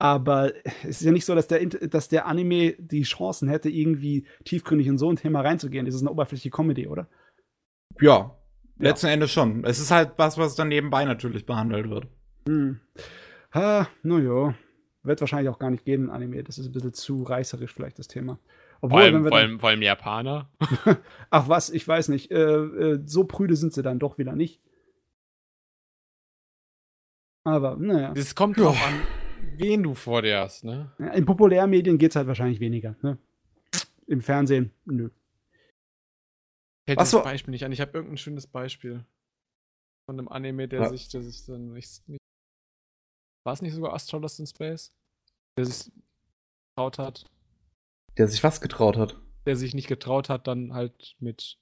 Aber 0.00 0.52
es 0.82 1.00
ist 1.00 1.02
ja 1.02 1.12
nicht 1.12 1.24
so, 1.24 1.34
dass 1.34 1.48
der, 1.48 1.66
dass 1.66 2.08
der 2.08 2.26
Anime 2.26 2.74
die 2.78 3.02
Chancen 3.02 3.48
hätte, 3.48 3.68
irgendwie 3.68 4.26
tiefgründig 4.44 4.86
in 4.86 4.98
so 4.98 5.10
ein 5.10 5.16
Thema 5.16 5.40
reinzugehen. 5.40 5.86
Das 5.86 5.94
ist 5.94 6.02
eine 6.02 6.10
oberflächliche 6.10 6.50
Comedy, 6.50 6.86
oder? 6.86 7.08
Ja, 8.00 8.36
letzten 8.78 9.08
Endes 9.08 9.32
schon. 9.32 9.64
Es 9.64 9.80
ist 9.80 9.90
halt 9.90 10.12
was, 10.16 10.38
was 10.38 10.54
dann 10.54 10.68
nebenbei 10.68 11.04
natürlich 11.04 11.46
behandelt 11.46 11.90
wird. 11.90 12.06
Hm. 12.46 12.80
Ha, 13.52 13.88
naja. 14.02 14.54
Wird 15.02 15.20
wahrscheinlich 15.20 15.48
auch 15.48 15.58
gar 15.58 15.70
nicht 15.70 15.84
gehen, 15.84 16.06
ein 16.06 16.10
Anime. 16.10 16.44
Das 16.44 16.58
ist 16.58 16.66
ein 16.66 16.72
bisschen 16.72 16.92
zu 16.92 17.22
reißerisch, 17.22 17.72
vielleicht, 17.72 17.98
das 17.98 18.08
Thema. 18.08 18.38
Vor 18.80 18.90
Obwohl, 18.90 19.00
wenn 19.00 19.14
allem, 19.14 19.24
wir 19.24 19.28
vor 19.30 19.38
allem, 19.38 19.60
vor 19.60 19.68
allem 19.70 19.82
Japaner. 19.82 20.50
ach 21.30 21.48
was, 21.48 21.70
ich 21.70 21.86
weiß 21.86 22.08
nicht. 22.08 22.30
Äh, 22.30 22.36
äh, 22.36 23.00
so 23.04 23.24
prüde 23.24 23.56
sind 23.56 23.72
sie 23.72 23.82
dann 23.82 23.98
doch 23.98 24.18
wieder 24.18 24.36
nicht. 24.36 24.60
Aber, 27.54 27.76
naja. 27.76 28.12
Es 28.16 28.34
kommt 28.34 28.58
drauf 28.58 28.80
an, 28.86 29.00
wen 29.56 29.82
du 29.82 29.94
vor 29.94 30.22
dir 30.22 30.40
hast, 30.40 30.64
ne? 30.64 30.92
In 31.14 31.24
Populärmedien 31.24 31.98
geht 31.98 32.10
es 32.12 32.16
halt 32.16 32.26
wahrscheinlich 32.26 32.60
weniger. 32.60 32.94
Ne? 33.02 33.18
Im 34.06 34.20
Fernsehen, 34.20 34.70
nö. 34.84 35.10
Fällt 36.86 37.00
das 37.00 37.10
Beispiel 37.12 37.50
nicht 37.52 37.64
an. 37.64 37.72
Ich 37.72 37.80
habe 37.80 37.92
irgendein 37.92 38.16
schönes 38.18 38.46
Beispiel 38.46 39.04
von 40.06 40.18
einem 40.18 40.28
Anime, 40.28 40.68
der 40.68 40.82
Ja. 40.82 40.88
sich, 40.88 41.08
der 41.08 41.22
sich 41.22 41.44
dann 41.44 41.72
nicht, 41.72 42.08
nicht 42.08 42.20
war 43.44 43.52
es 43.54 43.62
nicht 43.62 43.74
sogar 43.74 43.94
Astro 43.94 44.18
Lost 44.18 44.40
in 44.40 44.46
Space, 44.46 44.92
der 45.56 45.64
sich 45.66 45.90
getraut 46.76 46.98
hat, 46.98 47.24
Der 48.16 48.28
sich 48.28 48.42
was 48.44 48.60
getraut 48.60 48.96
hat. 48.96 49.16
der 49.46 49.56
sich 49.56 49.74
nicht 49.74 49.88
getraut 49.88 50.28
hat, 50.28 50.46
dann 50.46 50.72
halt 50.74 51.16
mit 51.18 51.58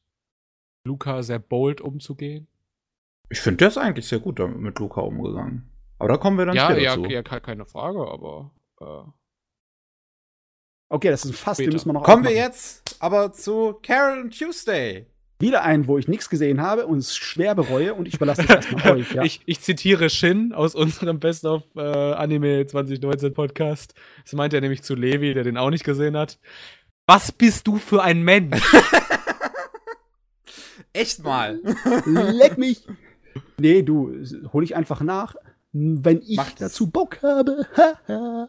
Luca 0.86 1.22
sehr 1.22 1.38
bold 1.40 1.80
umzugehen. 1.80 2.46
Ich 3.28 3.40
finde, 3.40 3.58
der 3.58 3.68
ist 3.68 3.78
eigentlich 3.78 4.06
sehr 4.06 4.20
gut 4.20 4.38
damit 4.38 4.58
mit 4.60 4.78
Luca 4.78 5.00
umgegangen. 5.00 5.68
Aber 5.98 6.09
da 6.10 6.16
kommen 6.18 6.39
wir 6.39 6.47
dann 6.47 6.55
Ja, 6.56 6.66
später 6.66 6.81
ja, 6.82 6.94
zu. 6.94 7.05
ja, 7.06 7.23
ke- 7.23 7.40
keine 7.40 7.64
Frage, 7.66 7.98
aber 8.01 8.52
äh, 8.81 9.10
Okay, 10.89 11.10
das 11.10 11.24
ist 11.24 11.32
ein 11.32 11.35
Fass, 11.35 11.56
den 11.56 11.70
müssen 11.70 11.89
wir 11.89 11.94
noch 11.94 12.05
Kommen 12.05 12.23
wir 12.23 12.31
aufmachen. 12.31 12.48
jetzt 12.52 12.97
aber 13.02 13.32
zu 13.32 13.74
Carol 13.82 14.31
Tuesday. 14.31 15.06
Wieder 15.39 15.62
einen, 15.64 15.86
wo 15.86 15.98
ich 15.98 16.09
nichts 16.09 16.31
gesehen 16.31 16.62
habe 16.62 16.86
und 16.86 16.98
es 16.98 17.14
schwer 17.16 17.55
bereue 17.55 17.93
und 17.93 18.09
ich 18.09 18.14
überlasse 18.14 18.43
das 18.47 18.64
erstmal 18.66 18.93
euch. 18.98 19.12
Ja. 19.12 19.23
ich, 19.24 19.40
ich 19.47 19.60
zitiere 19.60 20.09
Shin 20.09 20.52
aus 20.55 20.74
unserem 20.74 21.18
Best 21.18 21.44
of 21.44 21.64
äh, 21.77 21.81
Anime 21.82 22.66
2019 22.66 23.35
Podcast. 23.35 23.94
Das 24.24 24.32
meint 24.35 24.55
er 24.55 24.60
nämlich 24.62 24.82
zu 24.82 24.94
Levi, 24.94 25.35
der 25.35 25.44
den 25.44 25.59
auch 25.59 25.68
nicht 25.70 25.85
gesehen 25.85 26.16
hat. 26.16 26.39
Was 27.06 27.32
bist 27.32 27.66
du 27.66 27.77
für 27.77 28.02
ein 28.02 28.23
Mensch? 28.23 28.62
Echt 30.93 31.23
mal. 31.23 31.60
Leck 32.06 32.56
mich! 32.59 32.86
Nee, 33.59 33.82
du, 33.82 34.14
hol 34.52 34.64
ich 34.64 34.74
einfach 34.77 35.01
nach, 35.02 35.36
wenn 35.77 36.20
ich 36.23 36.36
Mach 36.36 36.51
das. 36.51 36.73
dazu 36.73 36.90
Bock 36.90 37.23
habe. 37.23 37.66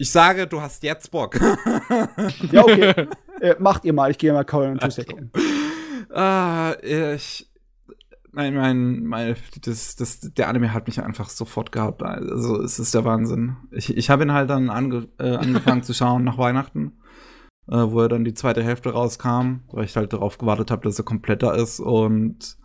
Ich 0.00 0.10
sage, 0.10 0.46
du 0.46 0.62
hast 0.62 0.82
jetzt 0.82 1.10
Bock. 1.10 1.38
ja, 2.52 2.62
okay. 2.62 3.06
äh, 3.42 3.54
macht 3.58 3.84
ihr 3.84 3.92
mal, 3.92 4.10
ich 4.10 4.16
gehe 4.16 4.32
mal 4.32 4.44
Call 4.44 4.70
und 4.70 4.80
Tuesday 4.80 5.04
gucken. 5.04 5.30
ah, 6.08 6.72
ich. 6.82 7.50
Mein, 8.32 8.54
mein, 8.54 9.04
mein, 9.04 9.36
das, 9.62 9.96
das, 9.96 10.20
der 10.20 10.48
Anime 10.48 10.72
hat 10.72 10.86
mich 10.86 11.02
einfach 11.02 11.28
sofort 11.28 11.70
gehabt. 11.70 12.02
Also, 12.02 12.62
es 12.62 12.78
ist 12.78 12.94
der 12.94 13.04
Wahnsinn. 13.04 13.58
Ich, 13.72 13.94
ich 13.94 14.08
habe 14.08 14.22
ihn 14.22 14.32
halt 14.32 14.48
dann 14.48 14.70
ange, 14.70 15.06
äh, 15.18 15.36
angefangen 15.36 15.82
zu 15.82 15.92
schauen 15.92 16.24
nach 16.24 16.38
Weihnachten, 16.38 16.92
äh, 17.68 17.76
wo 17.76 18.00
er 18.00 18.08
dann 18.08 18.24
die 18.24 18.32
zweite 18.32 18.62
Hälfte 18.62 18.92
rauskam, 18.92 19.64
weil 19.70 19.84
ich 19.84 19.96
halt 19.96 20.14
darauf 20.14 20.38
gewartet 20.38 20.70
habe, 20.70 20.84
dass 20.84 20.98
er 20.98 21.04
kompletter 21.04 21.54
ist. 21.54 21.78
Und 21.78 22.56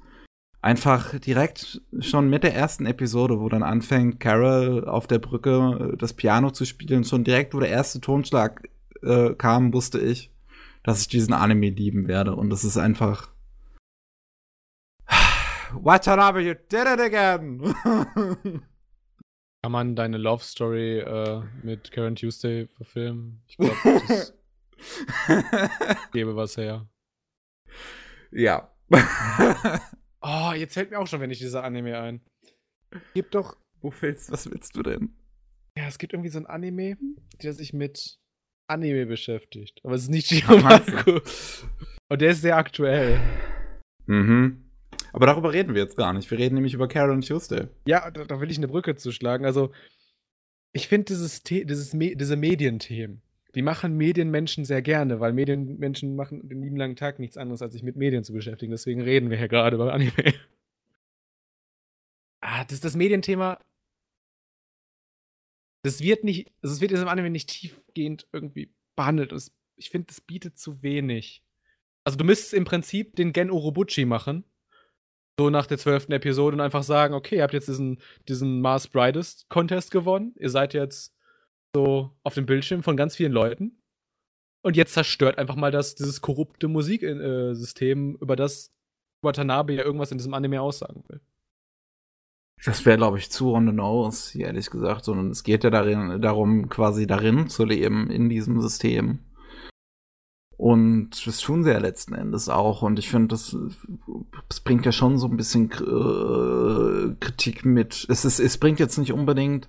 einfach 0.66 1.18
direkt 1.20 1.80
schon 2.00 2.28
mit 2.28 2.44
der 2.44 2.56
ersten 2.56 2.88
Episode, 2.88 3.40
wo 3.40 3.48
dann 3.50 3.62
anfängt, 3.62 4.20
Carol 4.20 4.84
auf 4.86 5.06
der 5.06 5.20
Brücke 5.20 5.92
äh, 5.94 5.98
das 5.98 6.14
Piano 6.14 6.50
zu 6.50 6.66
spielen, 6.66 7.04
schon 7.04 7.24
direkt, 7.24 7.54
wo 7.54 7.60
der 7.60 7.70
erste 7.70 8.02
Tonschlag 8.02 8.68
äh, 9.04 9.36
kam, 9.36 9.74
wusste 9.74 10.00
ich, 10.00 10.32
dass 10.82 11.02
ich 11.02 11.08
diesen 11.08 11.36
Anime 11.36 11.70
lieben 11.70 12.08
werde. 12.08 12.36
Und 12.36 12.50
das 12.50 12.64
ist 12.64 12.78
einfach. 12.78 13.30
Watanabe, 15.74 16.42
you 16.42 16.56
did 16.56 16.88
it 16.88 17.00
again! 17.00 17.76
Kann 19.62 19.72
man 19.72 19.96
deine 19.96 20.18
Love 20.18 20.44
Story 20.44 21.00
äh, 21.00 21.44
mit 21.62 21.92
Karen 21.92 22.16
Tuesday 22.16 22.68
verfilmen? 22.76 23.44
Ich 23.48 23.58
glaube, 23.58 23.76
das 24.08 24.34
gäbe 26.12 26.36
was 26.36 26.58
her. 26.58 26.88
ja. 28.32 28.72
Oh, 30.28 30.54
jetzt 30.56 30.74
fällt 30.74 30.90
mir 30.90 30.98
auch 30.98 31.06
schon, 31.06 31.22
wenn 31.22 31.30
ich 31.30 31.38
dieser 31.38 31.64
Anime 31.64 32.00
ein. 32.00 32.22
Gibt 33.14 33.36
doch, 33.36 33.58
Wo 33.82 33.94
willst, 34.02 34.32
was 34.32 34.50
willst 34.50 34.76
du 34.76 34.82
denn? 34.82 35.16
Ja, 35.78 35.86
es 35.88 36.00
gibt 36.00 36.14
irgendwie 36.14 36.32
so 36.32 36.40
ein 36.40 36.48
Anime, 36.48 36.98
der 37.44 37.54
sich 37.54 37.74
mit 37.74 38.18
Anime 38.68 39.06
beschäftigt. 39.06 39.82
Aber 39.84 39.94
es 39.94 40.04
ist 40.04 40.10
nicht? 40.10 40.28
Shiomaku. 40.28 41.20
Und 42.10 42.22
der 42.22 42.32
ist 42.32 42.42
sehr 42.42 42.58
aktuell. 42.58 43.20
Mhm. 44.08 44.72
Aber 45.14 45.28
darüber 45.28 45.54
reden 45.54 45.76
wir 45.76 45.84
jetzt 45.84 45.98
gar 45.98 46.12
nicht. 46.14 46.32
Wir 46.32 46.40
reden 46.40 46.56
nämlich 46.56 46.74
über 46.74 46.88
Carol 46.88 47.12
und 47.12 47.28
Tuesday. 47.28 47.68
Ja, 47.88 48.10
da, 48.10 48.26
da 48.26 48.42
will 48.42 48.52
ich 48.52 48.58
eine 48.58 48.68
Brücke 48.68 48.96
zuschlagen. 48.96 49.46
Also, 49.46 49.72
ich 50.74 50.88
finde 50.88 51.06
dieses, 51.06 51.42
The 51.46 51.66
dieses 51.66 51.94
Me 51.94 52.16
diese 52.16 52.36
Medienthemen, 52.36 53.22
die 53.56 53.62
machen 53.62 53.96
Medienmenschen 53.96 54.66
sehr 54.66 54.82
gerne, 54.82 55.20
weil 55.22 55.32
Medienmenschen 55.32 56.16
machen 56.16 56.48
den 56.48 56.62
lieben 56.62 56.76
langen 56.76 56.98
Tag 56.98 57.20
nichts 57.20 57.38
anderes, 57.38 57.62
als 57.62 57.74
sich 57.74 57.84
mit 57.84 57.96
Medien 57.96 58.24
zu 58.24 58.34
beschäftigen. 58.34 58.72
Deswegen 58.72 59.02
reden 59.02 59.30
wir 59.30 59.38
hier 59.38 59.48
gerade 59.48 59.76
über 59.76 59.94
Anime. 59.94 60.12
Ah, 62.48 62.64
das 62.64 62.80
das 62.80 62.96
Medienthema. 62.96 63.60
Das 65.84 66.02
wird 66.02 66.24
nicht, 66.24 66.52
also 66.62 66.76
es 66.76 66.82
wird 66.82 66.92
in 66.92 66.98
diesem 66.98 67.08
Anime 67.08 67.32
nicht 67.32 67.50
tiefgehend 67.50 68.28
irgendwie 68.32 68.72
behandelt. 68.96 69.32
Es, 69.32 69.52
ich 69.78 69.90
finde, 69.90 70.08
das 70.08 70.22
bietet 70.22 70.60
zu 70.60 70.84
wenig. 70.84 71.44
Also, 72.04 72.20
du 72.20 72.24
müsstest 72.24 72.54
im 72.54 72.66
Prinzip 72.66 73.16
den 73.16 73.34
Gen 73.34 73.50
Urobuchi 73.50 74.06
machen. 74.06 74.44
So 75.40 75.50
nach 75.50 75.66
der 75.66 75.80
zwölften 75.80 76.12
Episode 76.12 76.56
und 76.56 76.62
einfach 76.62 76.84
sagen, 76.84 77.16
okay, 77.16 77.38
ihr 77.38 77.44
habt 77.44 77.54
jetzt 77.54 77.68
diesen, 77.68 78.00
diesen 78.28 78.62
Mars 78.62 78.88
Brightest 78.90 79.50
Contest 79.50 79.90
gewonnen. 79.90 80.36
Ihr 80.38 80.52
seid 80.52 80.76
jetzt 80.76 81.15
so 81.76 82.12
auf 82.24 82.34
dem 82.36 82.46
Bildschirm 82.46 82.84
von 82.84 82.96
ganz 82.96 83.18
vielen 83.18 83.34
Leuten. 83.34 83.82
Und 84.64 84.78
jetzt 84.78 84.94
zerstört 84.94 85.38
einfach 85.38 85.58
mal 85.58 85.72
das, 85.72 85.96
dieses 85.96 86.22
korrupte 86.22 86.70
Musiksystem, 86.70 88.16
über 88.16 88.38
das 88.38 88.74
Watanabe 89.22 89.74
ja 89.74 89.84
irgendwas 89.84 90.12
in 90.12 90.18
diesem 90.18 90.34
Anime 90.34 90.62
aussagen 90.62 91.04
will. 91.10 91.20
Das 92.64 92.86
wäre, 92.86 92.98
glaube 92.98 93.18
ich, 93.18 93.30
zu 93.30 93.54
on 93.54 93.68
the 93.68 93.74
nose, 93.74 94.40
ehrlich 94.40 94.70
gesagt. 94.70 95.04
Sondern 95.04 95.30
es 95.30 95.44
geht 95.44 95.66
ja 95.66 95.70
darin, 95.70 96.22
darum, 96.22 96.70
quasi 96.70 97.06
darin 97.06 97.50
zu 97.50 97.66
leben, 97.66 98.10
in 98.10 98.30
diesem 98.30 98.62
System. 98.62 99.20
Und 100.58 101.28
das 101.28 101.42
tun 101.42 101.66
sie 101.66 101.72
ja 101.72 101.80
letzten 101.80 102.16
Endes 102.16 102.48
auch. 102.48 102.82
Und 102.82 102.98
ich 102.98 103.10
finde, 103.10 103.28
das, 103.28 103.56
das 104.48 104.62
bringt 104.62 104.86
ja 104.86 104.94
schon 104.94 105.18
so 105.18 105.28
ein 105.28 105.36
bisschen 105.36 105.70
äh, 105.72 107.16
Kritik 107.20 107.66
mit. 107.66 108.08
Es, 108.08 108.24
ist, 108.24 108.40
es 108.40 108.58
bringt 108.58 108.80
jetzt 108.80 108.98
nicht 108.98 109.12
unbedingt. 109.12 109.68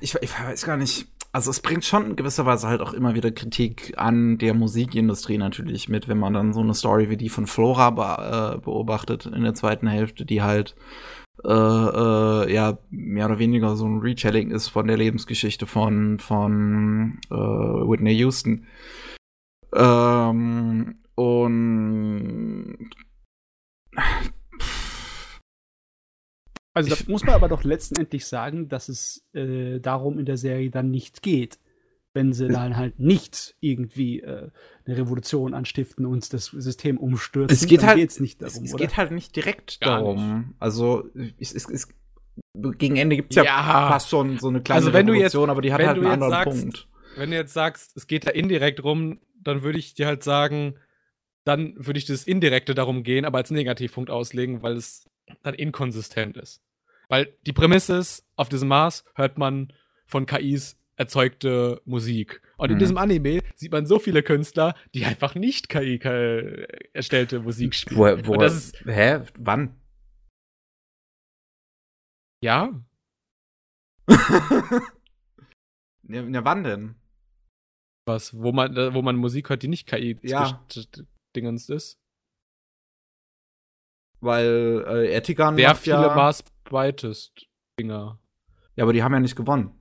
Ich, 0.00 0.14
ich 0.20 0.40
weiß 0.40 0.64
gar 0.64 0.76
nicht. 0.76 1.06
Also 1.32 1.50
es 1.50 1.60
bringt 1.60 1.84
schon 1.84 2.10
in 2.10 2.16
gewisser 2.16 2.44
Weise 2.44 2.68
halt 2.68 2.82
auch 2.82 2.92
immer 2.92 3.14
wieder 3.14 3.30
Kritik 3.30 3.94
an 3.96 4.36
der 4.36 4.52
Musikindustrie 4.52 5.38
natürlich 5.38 5.88
mit, 5.88 6.06
wenn 6.06 6.18
man 6.18 6.34
dann 6.34 6.52
so 6.52 6.60
eine 6.60 6.74
Story 6.74 7.08
wie 7.08 7.16
die 7.16 7.30
von 7.30 7.46
Flora 7.46 7.90
be 7.90 8.56
äh, 8.56 8.58
beobachtet 8.58 9.26
in 9.26 9.42
der 9.42 9.54
zweiten 9.54 9.86
Hälfte, 9.86 10.26
die 10.26 10.42
halt 10.42 10.74
äh, 11.44 11.48
äh, 11.48 12.52
ja 12.52 12.78
mehr 12.90 13.26
oder 13.26 13.38
weniger 13.38 13.76
so 13.76 13.86
ein 13.86 14.00
Retelling 14.00 14.50
ist 14.50 14.68
von 14.68 14.86
der 14.86 14.98
Lebensgeschichte 14.98 15.66
von 15.66 16.18
von 16.18 17.18
äh, 17.30 17.34
Whitney 17.34 18.12
Houston. 18.12 18.66
Ähm, 19.74 20.96
und 21.14 22.90
Also 26.74 26.90
da 26.90 26.96
Ich- 26.96 27.08
muss 27.08 27.24
man 27.24 27.34
aber 27.34 27.48
doch 27.48 27.64
letztendlich 27.64 28.26
sagen, 28.26 28.68
dass 28.68 28.88
es 28.88 29.24
äh, 29.34 29.78
darum 29.80 30.18
in 30.18 30.24
der 30.26 30.36
Serie 30.36 30.70
dann 30.70 30.90
nicht 30.90 31.22
geht. 31.22 31.58
Wenn 32.14 32.34
sie 32.34 32.48
dann 32.48 32.76
halt 32.76 32.98
nicht 32.98 33.54
irgendwie 33.60 34.20
äh, 34.20 34.50
eine 34.84 34.96
Revolution 34.98 35.54
anstiften 35.54 36.04
und 36.04 36.30
das 36.34 36.46
System 36.46 36.98
umstürzen, 36.98 37.54
Es 37.56 37.66
geht 37.66 37.80
dann 37.80 37.88
halt- 37.88 37.98
geht's 37.98 38.20
nicht 38.20 38.42
darum, 38.42 38.64
es, 38.64 38.68
es 38.70 38.74
oder? 38.74 38.84
geht 38.86 38.96
halt 38.98 39.12
nicht 39.12 39.34
direkt 39.34 39.80
Gar 39.80 39.98
darum. 40.00 40.54
Also 40.58 41.08
es, 41.38 41.54
es, 41.54 41.66
es, 41.70 41.88
gegen 42.54 42.96
Ende 42.96 43.16
gibt's 43.16 43.34
ja, 43.36 43.44
Ja. 43.44 43.88
fast 43.88 44.10
schon 44.10 44.38
so 44.38 44.48
eine 44.48 44.60
kleine 44.62 44.76
Also 44.80 44.92
wenn 44.92 45.06
du 45.06 45.14
jetzt- 45.14 45.34
Revolution, 45.34 45.48
aber 45.50 45.62
die 45.62 45.72
hat 45.72 45.80
halt 45.82 45.96
einen 45.96 46.06
anderen 46.06 46.32
sagst- 46.32 46.60
Punkt. 46.60 46.88
Wenn 47.16 47.30
du 47.30 47.36
jetzt 47.36 47.54
sagst, 47.54 47.96
es 47.96 48.06
geht 48.06 48.26
da 48.26 48.30
indirekt 48.30 48.84
rum, 48.84 49.18
dann 49.40 49.62
würde 49.62 49.78
ich 49.78 49.94
dir 49.94 50.06
halt 50.06 50.22
sagen, 50.22 50.74
dann 51.44 51.74
würde 51.76 51.98
ich 51.98 52.04
das 52.04 52.24
Indirekte 52.24 52.74
darum 52.74 53.02
gehen, 53.04 53.24
aber 53.24 53.38
als 53.38 53.50
Negativpunkt 53.50 54.10
auslegen, 54.10 54.62
weil 54.62 54.76
es 54.76 55.06
dann 55.42 55.54
inkonsistent 55.54 56.36
ist. 56.36 56.62
Weil 57.08 57.36
die 57.46 57.52
Prämisse 57.52 57.96
ist, 57.96 58.24
auf 58.36 58.48
diesem 58.48 58.68
Mars 58.68 59.04
hört 59.14 59.38
man 59.38 59.72
von 60.06 60.26
KIs 60.26 60.78
erzeugte 60.96 61.80
Musik. 61.84 62.42
Und 62.58 62.70
in 62.70 62.76
Mhm. 62.76 62.80
diesem 62.80 62.98
Anime 62.98 63.40
sieht 63.54 63.72
man 63.72 63.86
so 63.86 63.98
viele 63.98 64.22
Künstler, 64.22 64.74
die 64.94 65.04
einfach 65.04 65.34
nicht 65.34 65.68
KI 65.68 65.96
äh, 65.96 66.66
erstellte 66.92 67.40
Musik 67.40 67.74
spielen. 67.74 67.98
Wo, 67.98 68.26
wo, 68.28 68.32
Und 68.34 68.42
das 68.42 68.54
ist, 68.56 68.84
hä? 68.86 69.20
Wann? 69.38 69.76
ja, 72.44 72.72
ja, 76.08 76.22
ja, 76.22 76.44
wann 76.44 76.64
denn? 76.64 76.94
was, 78.04 78.34
wo 78.36 78.50
man, 78.52 78.76
äh, 78.76 78.92
wo 78.94 79.02
man 79.02 79.14
Musik 79.16 79.48
hört, 79.48 79.62
die 79.62 79.68
nicht 79.68 79.86
KI 79.86 80.18
Ja. 80.22 80.66
dingens 81.36 81.68
ist. 81.68 82.01
Weil 84.22 84.84
äh, 84.86 85.12
Etigan 85.14 85.56
Sehr 85.56 85.68
macht 85.70 85.82
viele 85.82 85.94
ja, 85.96 86.14
Mars 86.14 86.44
Brightest 86.64 87.46
Dinger. 87.78 88.18
Ja, 88.76 88.84
aber 88.84 88.92
die 88.92 89.02
haben 89.02 89.12
ja 89.12 89.20
nicht 89.20 89.36
gewonnen. 89.36 89.72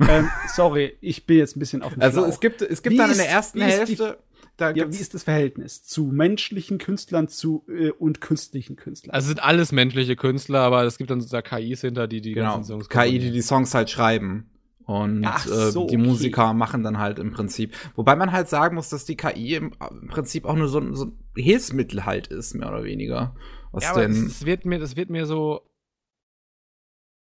ähm, 0.00 0.28
sorry, 0.48 0.96
ich 1.00 1.24
bin 1.24 1.38
jetzt 1.38 1.56
ein 1.56 1.60
bisschen 1.60 1.82
auf 1.82 1.94
dem 1.94 2.02
Also 2.02 2.20
Schlauch. 2.20 2.28
es 2.28 2.40
gibt, 2.40 2.62
es 2.62 2.82
gibt 2.82 2.92
Wie 2.92 2.96
dann 2.98 3.06
in 3.06 3.12
ist- 3.12 3.18
der 3.22 3.30
ersten 3.30 3.60
wie 3.60 3.64
ist 3.64 3.88
die- 3.88 3.96
Hälfte, 3.96 4.18
da 4.56 4.70
ja, 4.72 4.92
wie 4.92 4.96
ist 4.98 5.14
das 5.14 5.22
Verhältnis 5.22 5.82
zu 5.82 6.04
menschlichen 6.04 6.78
Künstlern 6.78 7.28
zu, 7.28 7.64
äh, 7.68 7.90
und 7.90 8.20
künstlichen 8.20 8.76
Künstlern? 8.76 9.14
Also 9.14 9.24
es 9.26 9.28
sind 9.28 9.42
alles 9.42 9.72
menschliche 9.72 10.14
Künstler, 10.16 10.60
aber 10.60 10.84
es 10.84 10.98
gibt 10.98 11.10
dann 11.10 11.20
so 11.20 11.28
da 11.30 11.42
KIs 11.42 11.80
hinter, 11.80 12.06
die 12.06 12.20
die 12.20 12.32
genau, 12.32 12.54
ganzen 12.56 12.64
Songs 12.72 12.88
KI, 12.88 13.18
die 13.18 13.30
die 13.30 13.40
Songs 13.42 13.72
halt 13.72 13.88
schreiben. 13.88 14.50
Und 14.86 15.24
äh, 15.24 15.70
so, 15.70 15.86
die 15.86 15.96
okay. 15.96 16.06
Musiker 16.06 16.52
machen 16.52 16.82
dann 16.82 16.98
halt 16.98 17.18
im 17.18 17.32
Prinzip. 17.32 17.74
Wobei 17.94 18.16
man 18.16 18.32
halt 18.32 18.48
sagen 18.48 18.74
muss, 18.74 18.90
dass 18.90 19.04
die 19.06 19.16
KI 19.16 19.54
im, 19.54 19.72
im 19.90 20.08
Prinzip 20.08 20.44
auch 20.44 20.56
nur 20.56 20.68
so, 20.68 20.78
ein- 20.78 20.94
so 20.94 21.06
ein 21.06 21.18
Hilfsmittel 21.36 22.04
halt 22.04 22.26
ist, 22.26 22.54
mehr 22.54 22.68
oder 22.68 22.84
weniger. 22.84 23.34
Was 23.72 23.84
ja, 23.84 23.90
aber 23.92 24.06
es, 24.06 24.16
denn? 24.16 24.26
es 24.26 24.44
wird 24.44 24.64
mir, 24.66 24.78
das 24.78 24.96
wird 24.96 25.10
mir 25.10 25.26
so. 25.26 25.68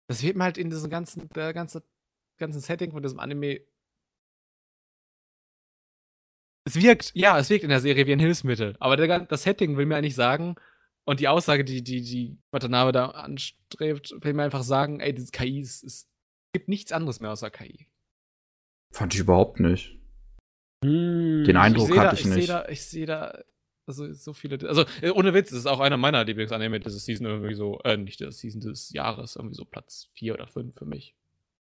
Das 0.09 0.23
wird 0.23 0.37
mir 0.37 0.45
halt 0.45 0.59
in 0.59 0.71
diesem 0.71 0.91
ganzen, 0.91 1.29
der 1.31 1.53
ganze, 1.53 1.83
ganzen 2.39 2.61
Setting 2.61 2.93
von 2.93 3.03
diesem 3.03 3.21
Anime. 3.21 3.61
Es 6.65 6.77
wirkt, 6.77 7.13
ja, 7.15 7.39
es 7.39 7.51
wirkt 7.51 7.65
in 7.65 7.71
der 7.71 7.81
Serie 7.81 8.07
wie 8.07 8.13
ein 8.13 8.21
Hilfsmittel. 8.21 8.77
Aber 8.81 8.97
der, 8.97 9.21
das 9.21 9.43
Setting 9.43 9.77
will 9.77 9.87
mir 9.87 9.97
eigentlich 9.97 10.15
sagen, 10.15 10.57
und 11.05 11.21
die 11.21 11.29
Aussage, 11.29 11.65
die, 11.65 11.83
die, 11.83 12.03
die 12.03 12.39
Watanabe 12.53 12.93
da 12.93 13.07
anstrebt, 13.07 14.15
will 14.21 14.35
mir 14.35 14.43
einfach 14.45 14.63
sagen, 14.63 15.01
ey, 15.01 15.15
dieses 15.15 15.33
KI 15.33 15.61
ist, 15.61 15.83
es 15.83 16.10
gibt 16.53 16.69
nichts 16.69 16.93
anderes 16.93 17.21
mehr 17.21 17.31
außer 17.31 17.51
KI. 17.51 17.87
Fand 18.93 19.15
ich 19.15 19.21
überhaupt 19.21 19.61
nicht. 19.61 19.99
Hm. 20.85 21.45
Den 21.45 21.57
Eindruck 21.57 21.91
da, 21.95 22.03
hatte 22.03 22.15
ich 22.17 22.23
ich 22.23 22.27
nicht. 22.27 22.49
Da, 22.49 22.69
ich 22.69 22.85
sehe 22.85 23.07
da, 23.07 23.39
also 23.87 24.13
so 24.13 24.33
viele, 24.33 24.69
also 24.69 24.85
äh, 25.03 25.11
ohne 25.11 25.35
Witz, 25.35 25.51
das 25.51 25.61
ist 25.61 25.67
auch 25.67 25.81
einer 25.81 25.97
meiner 25.97 26.25
Lieblingsanime 26.25 26.81
dieses 26.81 27.05
Season 27.05 27.27
irgendwie 27.27 27.55
so, 27.55 27.79
äh, 27.85 27.97
nicht 27.97 28.21
des 28.21 28.39
Season 28.39 28.61
des 28.61 28.93
Jahres, 28.93 29.37
irgendwie 29.37 29.57
so 29.57 29.65
Platz 29.65 30.11
4 30.15 30.35
oder 30.35 30.47
5 30.47 30.75
für 30.75 30.87
mich. 30.87 31.15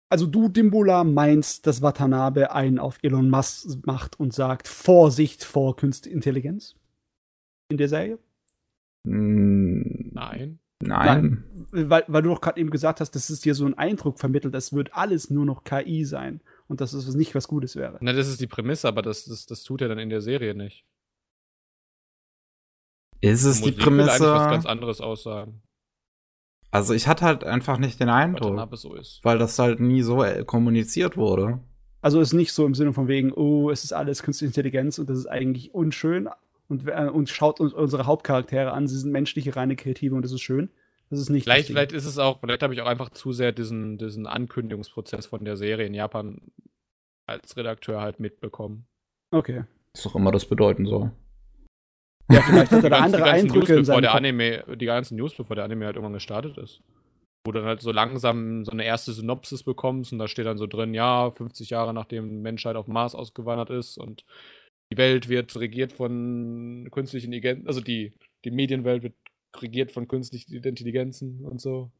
Also 0.08 0.26
du, 0.26 0.48
Dimbula, 0.48 1.04
meinst, 1.04 1.66
dass 1.66 1.80
Watanabe 1.80 2.52
einen 2.52 2.78
auf 2.78 2.98
Elon 3.02 3.30
Musk 3.30 3.86
macht 3.86 4.20
und 4.20 4.34
sagt, 4.34 4.68
Vorsicht 4.68 5.42
vor 5.42 5.74
Künstliche 5.76 6.14
Intelligenz? 6.14 6.76
In 7.70 7.78
der 7.78 7.88
Serie? 7.88 8.18
Hm, 9.06 10.10
Nein. 10.12 10.58
Nein. 10.82 11.44
Weil, 11.70 12.04
weil 12.06 12.22
du 12.22 12.28
doch 12.30 12.40
gerade 12.40 12.60
eben 12.60 12.70
gesagt 12.70 13.00
hast, 13.00 13.12
dass 13.12 13.30
es 13.30 13.40
dir 13.40 13.54
so 13.54 13.64
einen 13.64 13.74
Eindruck 13.74 14.18
vermittelt, 14.18 14.54
es 14.54 14.72
wird 14.72 14.92
alles 14.94 15.30
nur 15.30 15.46
noch 15.46 15.64
KI 15.64 16.04
sein 16.04 16.40
und 16.68 16.80
dass 16.80 16.92
es 16.92 17.14
nicht 17.14 17.34
was 17.34 17.48
Gutes 17.48 17.76
wäre. 17.76 17.98
Na, 18.00 18.12
das 18.12 18.28
ist 18.28 18.40
die 18.40 18.46
Prämisse, 18.46 18.88
aber 18.88 19.00
das, 19.02 19.24
das, 19.24 19.46
das 19.46 19.62
tut 19.62 19.80
er 19.80 19.88
dann 19.88 19.98
in 19.98 20.10
der 20.10 20.20
Serie 20.20 20.54
nicht. 20.54 20.84
Ist 23.20 23.44
es 23.44 23.60
die 23.62 23.70
Musik 23.70 23.86
will 23.86 24.00
eigentlich 24.00 24.20
was 24.20 24.20
ganz 24.20 24.64
Prämisse? 24.64 24.68
anderes 24.68 25.00
aussagen, 25.00 25.62
Also 26.70 26.92
ich 26.92 27.06
hatte 27.06 27.24
halt 27.24 27.44
einfach 27.44 27.78
nicht 27.78 28.00
den 28.00 28.08
Eindruck, 28.08 28.76
so 28.76 28.94
ist. 28.94 29.20
weil 29.22 29.38
das 29.38 29.58
halt 29.58 29.80
nie 29.80 30.02
so 30.02 30.22
äh, 30.24 30.44
kommuniziert 30.44 31.16
wurde. 31.16 31.60
Also 32.00 32.20
ist 32.20 32.32
nicht 32.32 32.52
so 32.52 32.66
im 32.66 32.74
Sinne 32.74 32.92
von 32.92 33.06
wegen, 33.06 33.32
oh, 33.32 33.70
es 33.70 33.84
ist 33.84 33.92
alles 33.92 34.22
künstliche 34.24 34.48
Intelligenz 34.48 34.98
und 34.98 35.08
das 35.08 35.18
ist 35.18 35.26
eigentlich 35.26 35.72
unschön 35.72 36.28
und, 36.72 36.88
äh, 36.88 37.10
und 37.12 37.28
schaut 37.28 37.60
uns 37.60 37.74
unsere 37.74 38.06
Hauptcharaktere 38.06 38.72
an, 38.72 38.88
sie 38.88 38.98
sind 38.98 39.12
menschliche, 39.12 39.54
reine 39.54 39.76
Kreative 39.76 40.14
und 40.14 40.22
das 40.22 40.32
ist 40.32 40.40
schön. 40.40 40.70
Das 41.10 41.20
ist 41.20 41.28
nicht. 41.28 41.44
Vielleicht, 41.44 41.66
vielleicht 41.66 41.92
ist 41.92 42.06
es 42.06 42.18
auch, 42.18 42.40
vielleicht 42.40 42.62
habe 42.62 42.72
ich 42.72 42.80
auch 42.80 42.86
einfach 42.86 43.10
zu 43.10 43.32
sehr 43.32 43.52
diesen, 43.52 43.98
diesen 43.98 44.26
Ankündigungsprozess 44.26 45.26
von 45.26 45.44
der 45.44 45.58
Serie 45.58 45.86
in 45.86 45.92
Japan 45.92 46.40
als 47.26 47.54
Redakteur 47.58 48.00
halt 48.00 48.18
mitbekommen. 48.18 48.86
Okay. 49.30 49.64
Was 49.94 50.06
auch 50.06 50.16
immer 50.16 50.32
das 50.32 50.46
bedeuten 50.46 50.86
soll. 50.86 51.12
Ja, 52.30 52.40
vielleicht 52.40 52.72
hat 52.72 52.84
er 52.84 52.90
da 52.90 52.98
ganzen- 53.00 53.14
andere 53.16 53.30
Eindrücke 53.30 53.58
News, 53.58 53.68
in 53.70 53.86
bevor 53.86 54.00
der. 54.00 54.14
Anime, 54.14 54.64
die 54.76 54.86
ganzen 54.86 55.16
News, 55.16 55.34
bevor 55.34 55.54
der 55.54 55.66
Anime 55.66 55.84
halt 55.84 55.96
irgendwann 55.96 56.14
gestartet 56.14 56.56
ist. 56.56 56.80
Wo 57.44 57.52
du 57.52 57.58
dann 57.58 57.68
halt 57.68 57.82
so 57.82 57.92
langsam 57.92 58.64
so 58.64 58.72
eine 58.72 58.84
erste 58.84 59.12
Synopsis 59.12 59.64
bekommst 59.64 60.12
und 60.12 60.18
da 60.18 60.28
steht 60.28 60.46
dann 60.46 60.56
so 60.56 60.66
drin, 60.66 60.94
ja, 60.94 61.30
50 61.30 61.68
Jahre 61.68 61.92
nachdem 61.92 62.40
Menschheit 62.40 62.76
auf 62.76 62.86
Mars 62.86 63.14
ausgewandert 63.14 63.68
ist 63.68 63.98
und 63.98 64.24
die 64.92 64.98
Welt 64.98 65.28
wird 65.30 65.56
regiert 65.56 65.92
von 65.92 66.86
künstlichen 66.90 67.32
Intelligenzen, 67.32 67.66
also 67.66 67.80
die, 67.80 68.12
die 68.44 68.50
Medienwelt 68.50 69.02
wird 69.02 69.14
regiert 69.56 69.90
von 69.90 70.06
künstlichen 70.06 70.62
Intelligenzen 70.62 71.40
und 71.44 71.60
so. 71.60 71.90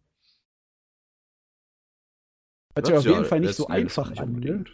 Hört 2.74 2.86
sich 2.86 2.94
auf 2.96 3.04
Ja, 3.04 3.12
jeden 3.12 3.24
Fall 3.24 3.40
nicht 3.40 3.54
so 3.54 3.66
einfach 3.68 4.10
nicht 4.10 4.20
an. 4.20 4.28
Ne? 4.28 4.34
unbedingt. 4.34 4.70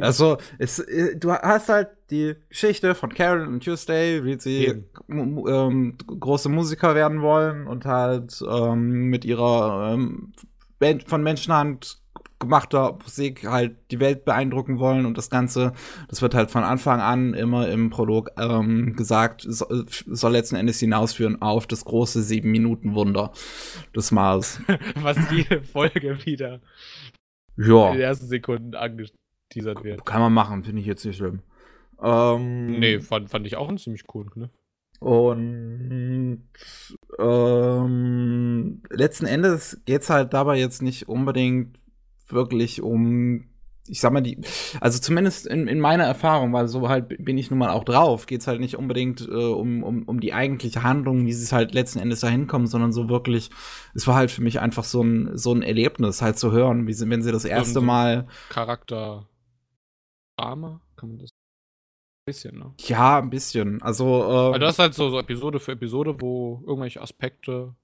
Also, 0.00 0.38
es, 0.58 0.78
äh, 0.78 1.16
du 1.16 1.30
hast 1.30 1.68
halt 1.68 1.88
die 2.10 2.34
Geschichte 2.48 2.94
von 2.94 3.12
Carol 3.12 3.46
und 3.46 3.62
Tuesday, 3.62 4.24
wie 4.24 4.40
sie 4.40 4.82
ähm, 5.10 5.96
große 5.98 6.48
Musiker 6.48 6.94
werden 6.94 7.20
wollen 7.20 7.66
und 7.66 7.84
halt 7.84 8.42
ähm, 8.48 9.10
mit 9.10 9.26
ihrer 9.26 9.92
ähm, 9.92 10.32
von 11.06 11.22
Menschenhand 11.22 11.98
gemachter 12.38 12.98
Musik 13.02 13.46
halt 13.46 13.76
die 13.90 14.00
Welt 14.00 14.24
beeindrucken 14.24 14.78
wollen 14.78 15.06
und 15.06 15.18
das 15.18 15.28
Ganze, 15.30 15.72
das 16.08 16.22
wird 16.22 16.34
halt 16.34 16.50
von 16.50 16.62
Anfang 16.62 17.00
an 17.00 17.34
immer 17.34 17.68
im 17.68 17.90
Prolog 17.90 18.30
ähm, 18.38 18.94
gesagt, 18.96 19.44
so, 19.46 19.66
soll 20.06 20.32
letzten 20.32 20.56
Endes 20.56 20.78
hinausführen 20.80 21.42
auf 21.42 21.66
das 21.66 21.84
große 21.84 22.22
Sieben-Minuten-Wunder 22.22 23.32
des 23.94 24.10
Mars. 24.12 24.60
Was 25.02 25.16
jede 25.30 25.62
Folge 25.62 26.18
wieder 26.24 26.60
Ja. 27.56 27.88
in 27.88 27.94
den 27.94 28.02
ersten 28.02 28.26
Sekunden 28.26 28.74
angeteasert 28.74 29.82
wird. 29.82 30.06
Kann 30.06 30.20
man 30.20 30.32
machen, 30.32 30.62
finde 30.62 30.80
ich 30.80 30.86
jetzt 30.86 31.04
nicht 31.04 31.16
schlimm. 31.16 31.40
Ähm, 32.00 32.78
Nee, 32.78 33.00
fand, 33.00 33.28
fand 33.30 33.46
ich 33.46 33.56
auch 33.56 33.68
einen 33.68 33.78
ziemlich 33.78 34.06
coolen 34.06 34.30
Kniff. 34.30 34.50
Und 35.00 36.42
ähm, 37.18 38.82
letzten 38.90 39.26
Endes 39.26 39.80
geht's 39.84 40.10
halt 40.10 40.32
dabei 40.34 40.58
jetzt 40.58 40.82
nicht 40.82 41.08
unbedingt 41.08 41.78
wirklich 42.32 42.82
um, 42.82 43.48
ich 43.88 44.00
sag 44.00 44.12
mal, 44.12 44.20
die, 44.20 44.38
also 44.80 44.98
zumindest 44.98 45.46
in, 45.46 45.66
in 45.66 45.80
meiner 45.80 46.04
Erfahrung, 46.04 46.52
weil 46.52 46.68
so 46.68 46.88
halt 46.88 47.08
bin 47.24 47.38
ich 47.38 47.50
nun 47.50 47.58
mal 47.58 47.70
auch 47.70 47.84
drauf, 47.84 48.26
geht's 48.26 48.46
halt 48.46 48.60
nicht 48.60 48.76
unbedingt 48.76 49.22
äh, 49.22 49.32
um, 49.32 49.82
um, 49.82 50.02
um 50.04 50.20
die 50.20 50.32
eigentliche 50.32 50.82
Handlung, 50.82 51.26
wie 51.26 51.32
sie 51.32 51.44
es 51.44 51.52
halt 51.52 51.74
letzten 51.74 51.98
Endes 51.98 52.20
da 52.20 52.28
hinkommen, 52.28 52.66
sondern 52.66 52.92
so 52.92 53.08
wirklich, 53.08 53.50
es 53.94 54.06
war 54.06 54.14
halt 54.14 54.30
für 54.30 54.42
mich 54.42 54.60
einfach 54.60 54.84
so 54.84 55.02
ein, 55.02 55.36
so 55.36 55.52
ein 55.52 55.62
Erlebnis, 55.62 56.22
halt 56.22 56.38
zu 56.38 56.52
hören, 56.52 56.86
wie 56.86 56.92
sie, 56.92 57.08
wenn 57.08 57.22
sie 57.22 57.32
das 57.32 57.44
erste 57.44 57.80
Mal 57.80 58.26
Charakter 58.50 59.28
Drama, 60.36 60.80
kann 60.96 61.10
man 61.10 61.18
das 61.18 61.30
ein 61.30 62.26
bisschen, 62.26 62.58
ne? 62.58 62.74
Ja, 62.80 63.18
ein 63.18 63.30
bisschen. 63.30 63.82
Also, 63.82 64.52
ähm, 64.54 64.60
du 64.60 64.66
hast 64.66 64.78
halt 64.78 64.94
so, 64.94 65.10
so 65.10 65.18
Episode 65.18 65.58
für 65.58 65.72
Episode, 65.72 66.14
wo 66.20 66.62
irgendwelche 66.66 67.00
Aspekte 67.00 67.74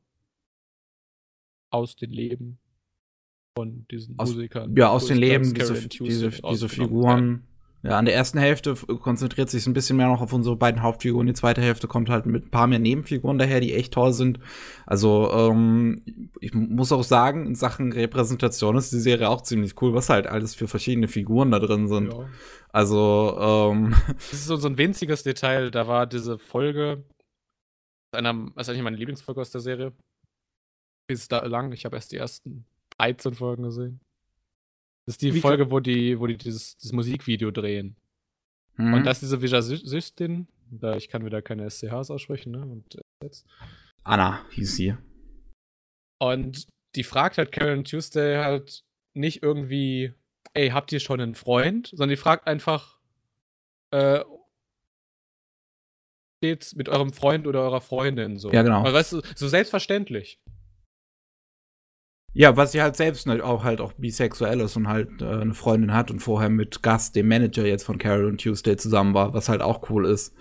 aus 1.71 1.97
den 1.97 2.11
Leben 2.11 2.59
von 3.57 3.87
diesen 3.91 4.19
Aus- 4.19 4.33
Musikern. 4.35 4.75
ja, 4.77 4.89
aus 4.91 5.07
den 5.07 5.19
Leben, 5.19 5.55
diese, 5.55 5.89
diese, 5.89 6.31
diese 6.31 6.69
Figuren. 6.69 7.45
Ja, 7.83 7.99
an 7.99 8.07
der 8.07 8.15
ersten 8.15 8.39
Hälfte 8.39 8.75
konzentriert 8.77 9.51
sich 9.51 9.67
ein 9.67 9.75
bisschen 9.75 9.99
mehr 9.99 10.09
noch 10.09 10.23
auf 10.23 10.33
unsere 10.33 10.57
beiden 10.57 10.81
Hauptfiguren. 10.83 11.27
Die 11.27 11.35
zweite 11.35 11.61
Hälfte 11.61 11.87
kommt 11.87 12.09
halt 12.09 12.25
mit 12.25 12.47
ein 12.47 12.51
paar 12.51 12.67
mehr 12.67 12.79
Nebenfiguren 12.79 13.37
daher, 13.37 13.61
die 13.61 13.75
echt 13.75 13.93
toll 13.93 14.15
sind. 14.15 14.41
Also, 14.87 15.31
ähm, 15.31 16.31
ich 16.41 16.55
muss 16.55 16.93
auch 16.93 17.05
sagen, 17.05 17.47
in 17.47 17.55
Sachen 17.55 17.93
Repräsentation 17.93 18.79
ist 18.79 18.91
die 18.91 19.01
Serie 19.01 19.29
auch 19.29 19.43
ziemlich 19.43 19.81
cool, 19.83 19.93
was 19.93 20.09
halt 20.09 20.27
alles 20.27 20.55
für 20.55 20.67
verschiedene 20.67 21.09
Figuren 21.09 21.51
da 21.51 21.59
drin 21.59 21.87
sind. 21.87 22.11
Ja. 22.11 22.27
Also, 22.73 23.37
ähm, 23.39 23.95
Das 24.17 24.33
ist 24.33 24.47
so, 24.47 24.57
so 24.57 24.69
ein 24.69 24.79
winziges 24.79 25.23
Detail. 25.23 25.71
Da 25.71 25.87
war 25.87 26.07
diese 26.07 26.39
Folge, 26.39 27.05
einer, 28.13 28.33
das 28.57 28.67
ist 28.67 28.71
eigentlich 28.71 28.83
meine 28.85 28.97
Lieblingsfolge 28.97 29.43
aus 29.43 29.51
der 29.51 29.61
Serie. 29.61 29.93
Bis 31.07 31.29
da 31.29 31.45
lang. 31.45 31.71
Ich 31.73 31.85
habe 31.85 31.97
erst 31.97 32.13
die 32.13 32.17
ersten 32.17 32.65
13 32.99 33.35
Folgen 33.35 33.65
gesehen. 33.65 34.01
Das 35.07 35.15
ist 35.15 35.23
die 35.23 35.35
Wie 35.35 35.41
Folge, 35.41 35.71
wo 35.71 35.81
die, 35.81 36.19
wo 36.19 36.27
die 36.27 36.37
dieses, 36.37 36.77
dieses 36.77 36.93
Musikvideo 36.93 37.51
drehen. 37.51 37.97
hm. 38.77 38.95
Und 38.95 39.05
das 39.05 39.19
ist 39.23 39.31
diese 39.31 39.43
Visagistin, 39.43 40.49
da 40.71 40.97
ich 40.97 41.09
kann 41.09 41.25
wieder 41.25 41.43
keine 41.43 41.69
SCHs 41.69 42.11
aussprechen, 42.11 42.53
ne? 42.53 42.63
Und, 42.63 42.97
äh, 43.23 43.31
Anna 44.03 44.45
hieß 44.51 44.77
sie. 44.77 44.97
und 46.19 46.67
die 46.95 47.05
fragt 47.05 47.39
halt 47.39 47.53
Karen 47.53 47.85
Tuesday 47.85 48.37
halt 48.37 48.85
nicht 49.15 49.43
irgendwie, 49.43 50.15
ey, 50.55 50.71
habt 50.71 50.93
ihr 50.93 51.01
schon 51.01 51.21
einen 51.21 51.35
Freund? 51.35 51.89
Sondern 51.89 52.11
die 52.11 52.17
fragt 52.17 52.47
einfach, 52.47 52.99
äh, 53.91 54.25
steht's 56.39 56.75
mit 56.75 56.89
eurem 56.89 57.13
Freund 57.13 57.47
oder 57.47 57.63
eurer 57.63 57.81
Freundin 57.81 58.39
so. 58.39 58.53
Ja, 58.53 58.63
genau. 58.63 58.81
Aber 58.81 58.93
weißt 58.93 59.13
du, 59.15 59.23
so 59.35 59.49
selbstverständlich. 59.49 60.41
Ja, 62.37 62.57
was 62.57 62.73
sie 62.73 62.83
halt 62.83 62.97
selbst 62.97 63.29
auch 63.29 63.63
halt 63.63 63.81
auch 63.81 63.93
bisexuell 63.93 64.61
ist 64.61 64.77
und 64.77 64.89
halt 64.89 65.23
äh, 65.23 65.27
eine 65.27 65.55
Freundin 65.55 65.95
hat 65.95 66.11
und 66.11 66.19
vorher 66.19 66.51
mit 66.51 66.83
Gast, 66.83 67.15
dem 67.15 67.29
Manager 67.29 67.65
jetzt 67.65 67.85
von 67.85 67.97
Carol 67.97 68.27
und 68.27 68.41
Tuesday 68.41 68.77
zusammen 68.77 69.15
war, 69.15 69.33
was 69.35 69.49
halt 69.49 69.63
auch 69.63 69.89
cool 69.89 70.05
ist. 70.05 70.35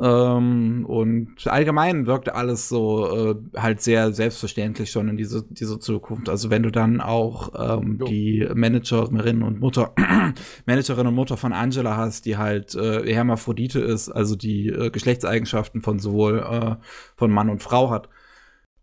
Ähm, 0.00 0.86
und 0.86 1.46
allgemein 1.46 2.06
wirkte 2.06 2.34
alles 2.34 2.68
so 2.68 3.32
äh, 3.32 3.34
halt 3.56 3.80
sehr 3.82 4.12
selbstverständlich 4.12 4.90
schon 4.90 5.08
in 5.08 5.16
diese, 5.16 5.44
diese 5.50 5.78
Zukunft. 5.80 6.28
Also 6.28 6.50
wenn 6.50 6.62
du 6.62 6.70
dann 6.70 7.00
auch 7.00 7.78
ähm, 7.78 7.98
die 8.08 8.48
Managerin 8.54 9.42
und 9.42 9.60
Mutter, 9.60 9.94
Managerin 10.66 11.08
und 11.08 11.14
Mutter 11.14 11.36
von 11.36 11.52
Angela 11.52 11.96
hast, 11.96 12.26
die 12.26 12.36
halt 12.36 12.74
äh, 12.74 13.12
Hermaphrodite 13.12 13.80
ist, 13.80 14.08
also 14.08 14.36
die 14.36 14.68
äh, 14.68 14.90
Geschlechtseigenschaften 14.90 15.82
von 15.82 15.98
sowohl 15.98 16.38
äh, 16.38 16.76
von 17.16 17.30
Mann 17.32 17.50
und 17.50 17.62
Frau 17.62 17.90
hat. 17.90 18.08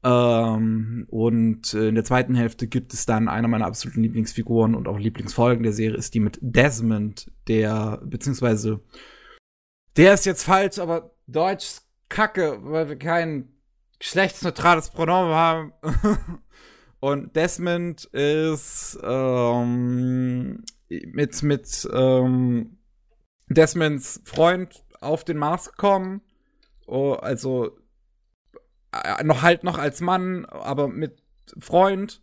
Ähm, 0.05 1.07
und 1.09 1.73
äh, 1.73 1.87
in 1.87 1.95
der 1.95 2.03
zweiten 2.03 2.35
Hälfte 2.35 2.67
gibt 2.67 2.93
es 2.93 3.07
dann 3.07 3.27
einer 3.27 3.47
meiner 3.47 3.65
absoluten 3.65 4.03
Lieblingsfiguren 4.03 4.75
und 4.75 4.87
auch 4.87 4.99
Lieblingsfolgen 4.99 5.63
der 5.63 5.73
Serie 5.73 5.97
ist 5.97 6.13
die 6.13 6.19
mit 6.19 6.37
Desmond, 6.41 7.31
der 7.47 7.99
beziehungsweise 8.05 8.81
der 9.97 10.13
ist 10.13 10.27
jetzt 10.27 10.43
falsch, 10.43 10.77
aber 10.77 11.15
Deutsch 11.25 11.79
Kacke, 12.07 12.59
weil 12.61 12.87
wir 12.87 12.99
kein 12.99 13.49
geschlechtsneutrales 13.97 14.91
Pronomen 14.91 15.33
haben. 15.33 15.73
und 16.99 17.35
Desmond 17.35 18.03
ist 18.05 18.99
ähm, 19.01 20.63
mit 20.87 21.41
mit 21.41 21.89
ähm, 21.91 22.77
Desmonds 23.47 24.21
Freund 24.23 24.85
auf 25.01 25.23
den 25.23 25.37
Mars 25.37 25.71
gekommen. 25.71 26.21
Oh, 26.85 27.13
also 27.13 27.75
noch 29.23 29.41
halt 29.41 29.63
noch 29.63 29.77
als 29.77 30.01
Mann, 30.01 30.45
aber 30.45 30.87
mit 30.87 31.23
Freund 31.59 32.21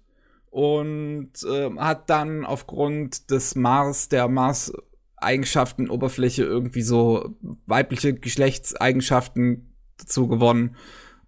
und 0.51 1.33
ähm, 1.51 1.81
hat 1.81 2.11
dann 2.11 2.45
aufgrund 2.45 3.31
des 3.31 3.55
Mars, 3.55 4.11
der 4.11 4.29
Mars-Eigenschaften, 4.29 5.89
Oberfläche 5.89 6.45
irgendwie 6.45 6.83
so 6.83 7.37
weibliche 7.67 8.15
Geschlechtseigenschaften 8.15 9.75
dazu 9.97 10.29
gewonnen. 10.29 10.77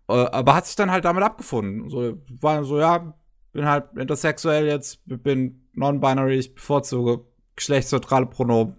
Äh, 0.08 0.12
aber 0.12 0.54
hat 0.54 0.66
sich 0.66 0.76
dann 0.76 0.90
halt 0.90 1.06
damit 1.06 1.24
abgefunden. 1.24 1.88
So, 1.88 2.18
war 2.40 2.64
so, 2.64 2.78
ja, 2.78 3.14
bin 3.52 3.64
halt 3.64 3.96
intersexuell 3.96 4.66
jetzt, 4.66 5.00
bin 5.06 5.68
non-binary, 5.72 6.38
ich 6.38 6.54
bevorzuge 6.54 7.24
geschlechtsneutrale 7.56 8.26
Pronomen. 8.26 8.76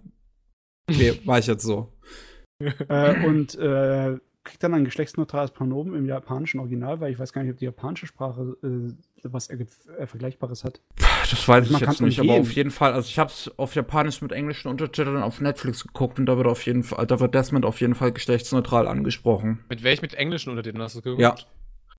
Okay, 0.88 1.20
war 1.24 1.40
ich 1.40 1.48
jetzt 1.48 1.64
so. 1.64 1.92
äh, 2.60 3.26
und 3.26 3.56
äh, 3.56 4.18
kriegt 4.46 4.62
dann 4.62 4.72
ein 4.72 4.84
geschlechtsneutrales 4.84 5.50
Pronomen 5.50 5.94
im 5.94 6.06
japanischen 6.06 6.60
Original, 6.60 7.00
weil 7.00 7.12
ich 7.12 7.18
weiß 7.18 7.32
gar 7.32 7.42
nicht, 7.42 7.52
ob 7.52 7.58
die 7.58 7.66
japanische 7.66 8.06
Sprache 8.06 8.56
äh, 8.62 8.94
was 9.32 9.48
er, 9.48 9.60
äh, 9.60 10.06
Vergleichbares 10.06 10.64
hat. 10.64 10.80
Das 10.96 11.48
weiß 11.48 11.66
ich 11.66 11.72
Man 11.72 11.80
jetzt 11.80 12.00
nicht, 12.00 12.20
aber 12.20 12.34
auf 12.34 12.52
jeden 12.52 12.70
Fall, 12.70 12.92
also 12.92 13.08
ich 13.08 13.18
hab's 13.18 13.50
auf 13.56 13.74
Japanisch 13.74 14.22
mit 14.22 14.32
englischen 14.32 14.68
Untertiteln 14.68 15.22
auf 15.22 15.40
Netflix 15.40 15.86
geguckt 15.86 16.18
und 16.18 16.26
da 16.26 16.36
wird 16.36 16.46
auf 16.46 16.64
jeden 16.64 16.84
Fall, 16.84 17.06
da 17.06 17.20
wird 17.20 17.34
Desmond 17.34 17.64
auf 17.64 17.80
jeden 17.80 17.94
Fall 17.94 18.12
geschlechtsneutral 18.12 18.86
angesprochen. 18.86 19.64
Mit 19.68 19.82
welch 19.82 20.02
mit 20.02 20.14
englischen 20.14 20.50
Untertiteln 20.50 20.82
hast 20.82 20.96
du 20.96 21.02
geguckt? 21.02 21.20
Ja. 21.20 21.34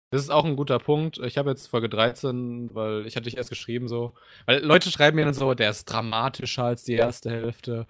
Das 0.10 0.22
ist 0.22 0.30
auch 0.30 0.46
ein 0.46 0.56
guter 0.56 0.80
Punkt. 0.80 1.18
Ich 1.18 1.38
habe 1.38 1.50
jetzt 1.50 1.68
Folge 1.68 1.90
13, 1.90 2.70
weil 2.74 3.06
ich 3.06 3.18
hatte 3.18 3.26
dich 3.26 3.36
erst 3.36 3.50
geschrieben 3.50 3.90
so. 3.90 4.14
Weil 4.46 4.64
Leute 4.64 4.90
schreiben 4.90 5.18
mir 5.18 5.26
dann 5.26 5.34
so, 5.34 5.54
der 5.54 5.70
ist 5.70 5.84
dramatischer 5.86 6.64
als 6.64 6.86
die 6.86 6.94
erste 6.94 7.30
Hälfte. 7.30 7.88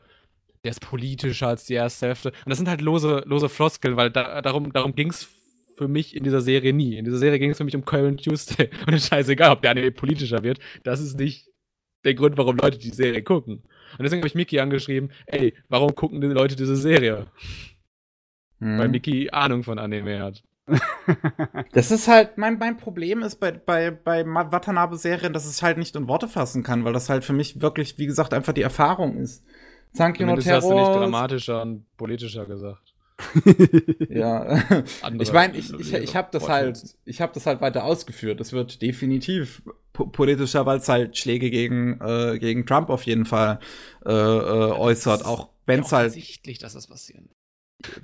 Der 0.63 0.71
ist 0.71 0.81
politischer 0.81 1.47
als 1.47 1.65
die 1.65 1.75
erste 1.75 2.07
Hälfte. 2.07 2.29
Und 2.29 2.49
das 2.49 2.57
sind 2.57 2.67
halt 2.67 2.81
lose, 2.81 3.23
lose 3.25 3.49
Floskeln, 3.49 3.95
weil 3.95 4.11
da, 4.11 4.41
darum, 4.41 4.73
darum 4.73 4.95
ging 4.95 5.09
es 5.09 5.27
für 5.77 5.88
mich 5.88 6.15
in 6.15 6.23
dieser 6.23 6.41
Serie 6.41 6.73
nie. 6.73 6.97
In 6.97 7.05
dieser 7.05 7.19
Serie 7.19 7.39
ging 7.39 7.51
es 7.51 7.57
für 7.57 7.63
mich 7.63 7.75
um 7.75 7.85
Karen 7.85 8.17
Tuesday. 8.17 8.69
Und 8.88 8.93
es 8.93 9.03
ist 9.03 9.09
scheißegal, 9.09 9.51
ob 9.51 9.61
der 9.61 9.71
Anime 9.71 9.91
politischer 9.91 10.43
wird. 10.43 10.59
Das 10.84 10.99
ist 10.99 11.19
nicht 11.19 11.47
der 12.03 12.15
Grund, 12.15 12.38
warum 12.38 12.57
Leute 12.57 12.77
die 12.77 12.89
Serie 12.89 13.21
gucken. 13.21 13.63
Und 13.97 14.03
deswegen 14.03 14.21
habe 14.21 14.27
ich 14.27 14.35
Mickey 14.35 14.59
angeschrieben, 14.59 15.11
ey, 15.27 15.53
warum 15.69 15.95
gucken 15.95 16.21
die 16.21 16.27
Leute 16.27 16.55
diese 16.55 16.75
Serie? 16.75 17.27
Hm. 18.59 18.79
Weil 18.79 18.89
Mickey 18.89 19.29
Ahnung 19.29 19.63
von 19.63 19.79
Anime 19.79 20.19
hat. 20.19 20.43
Das 21.71 21.91
ist 21.91 22.07
halt, 22.07 22.38
mein, 22.38 22.57
mein 22.57 22.77
Problem 22.77 23.21
ist 23.21 23.35
bei, 23.35 23.51
bei, 23.51 23.91
bei 23.91 24.25
Watanabe-Serien, 24.25 25.31
dass 25.31 25.45
es 25.45 25.61
halt 25.61 25.77
nicht 25.77 25.95
in 25.95 26.07
Worte 26.07 26.27
fassen 26.27 26.63
kann, 26.63 26.84
weil 26.84 26.93
das 26.93 27.09
halt 27.09 27.23
für 27.23 27.34
mich 27.34 27.61
wirklich, 27.61 27.97
wie 27.97 28.07
gesagt, 28.07 28.34
einfach 28.34 28.53
die 28.53 28.61
Erfahrung 28.61 29.17
ist. 29.17 29.45
Sankyo 29.97 30.25
no 30.25 30.31
Zumindest 30.33 30.51
hast 30.51 30.63
du 30.69 30.73
nicht 30.73 30.83
Terror. 30.85 30.99
dramatischer 31.01 31.61
und 31.61 31.85
politischer 31.97 32.45
gesagt. 32.45 32.93
Ja. 34.09 34.63
Andere 35.01 35.23
ich 35.23 35.33
meine, 35.33 35.57
ich, 35.57 35.73
ich, 35.73 35.93
ich 35.93 36.15
habe 36.15 36.29
das 36.31 36.47
halt, 36.47 36.79
ich 37.05 37.19
habe 37.21 37.33
das 37.33 37.45
halt 37.45 37.61
weiter 37.61 37.83
ausgeführt. 37.83 38.39
Es 38.41 38.53
wird 38.53 38.81
definitiv 38.81 39.61
po 39.93 40.05
politischer, 40.07 40.65
weil 40.65 40.77
es 40.77 40.87
halt 40.89 41.17
Schläge 41.17 41.49
gegen, 41.49 41.99
äh, 42.01 42.37
gegen 42.39 42.65
Trump 42.65 42.89
auf 42.89 43.03
jeden 43.03 43.25
Fall 43.25 43.59
äh, 44.05 44.11
äh, 44.11 44.13
äußert, 44.71 45.25
auch 45.25 45.49
wenn 45.65 45.81
es 45.81 45.91
Ja, 45.91 45.97
halt 45.97 46.07
offensichtlich, 46.11 46.59
dass 46.59 46.73
das 46.73 46.87
passieren. 46.87 47.29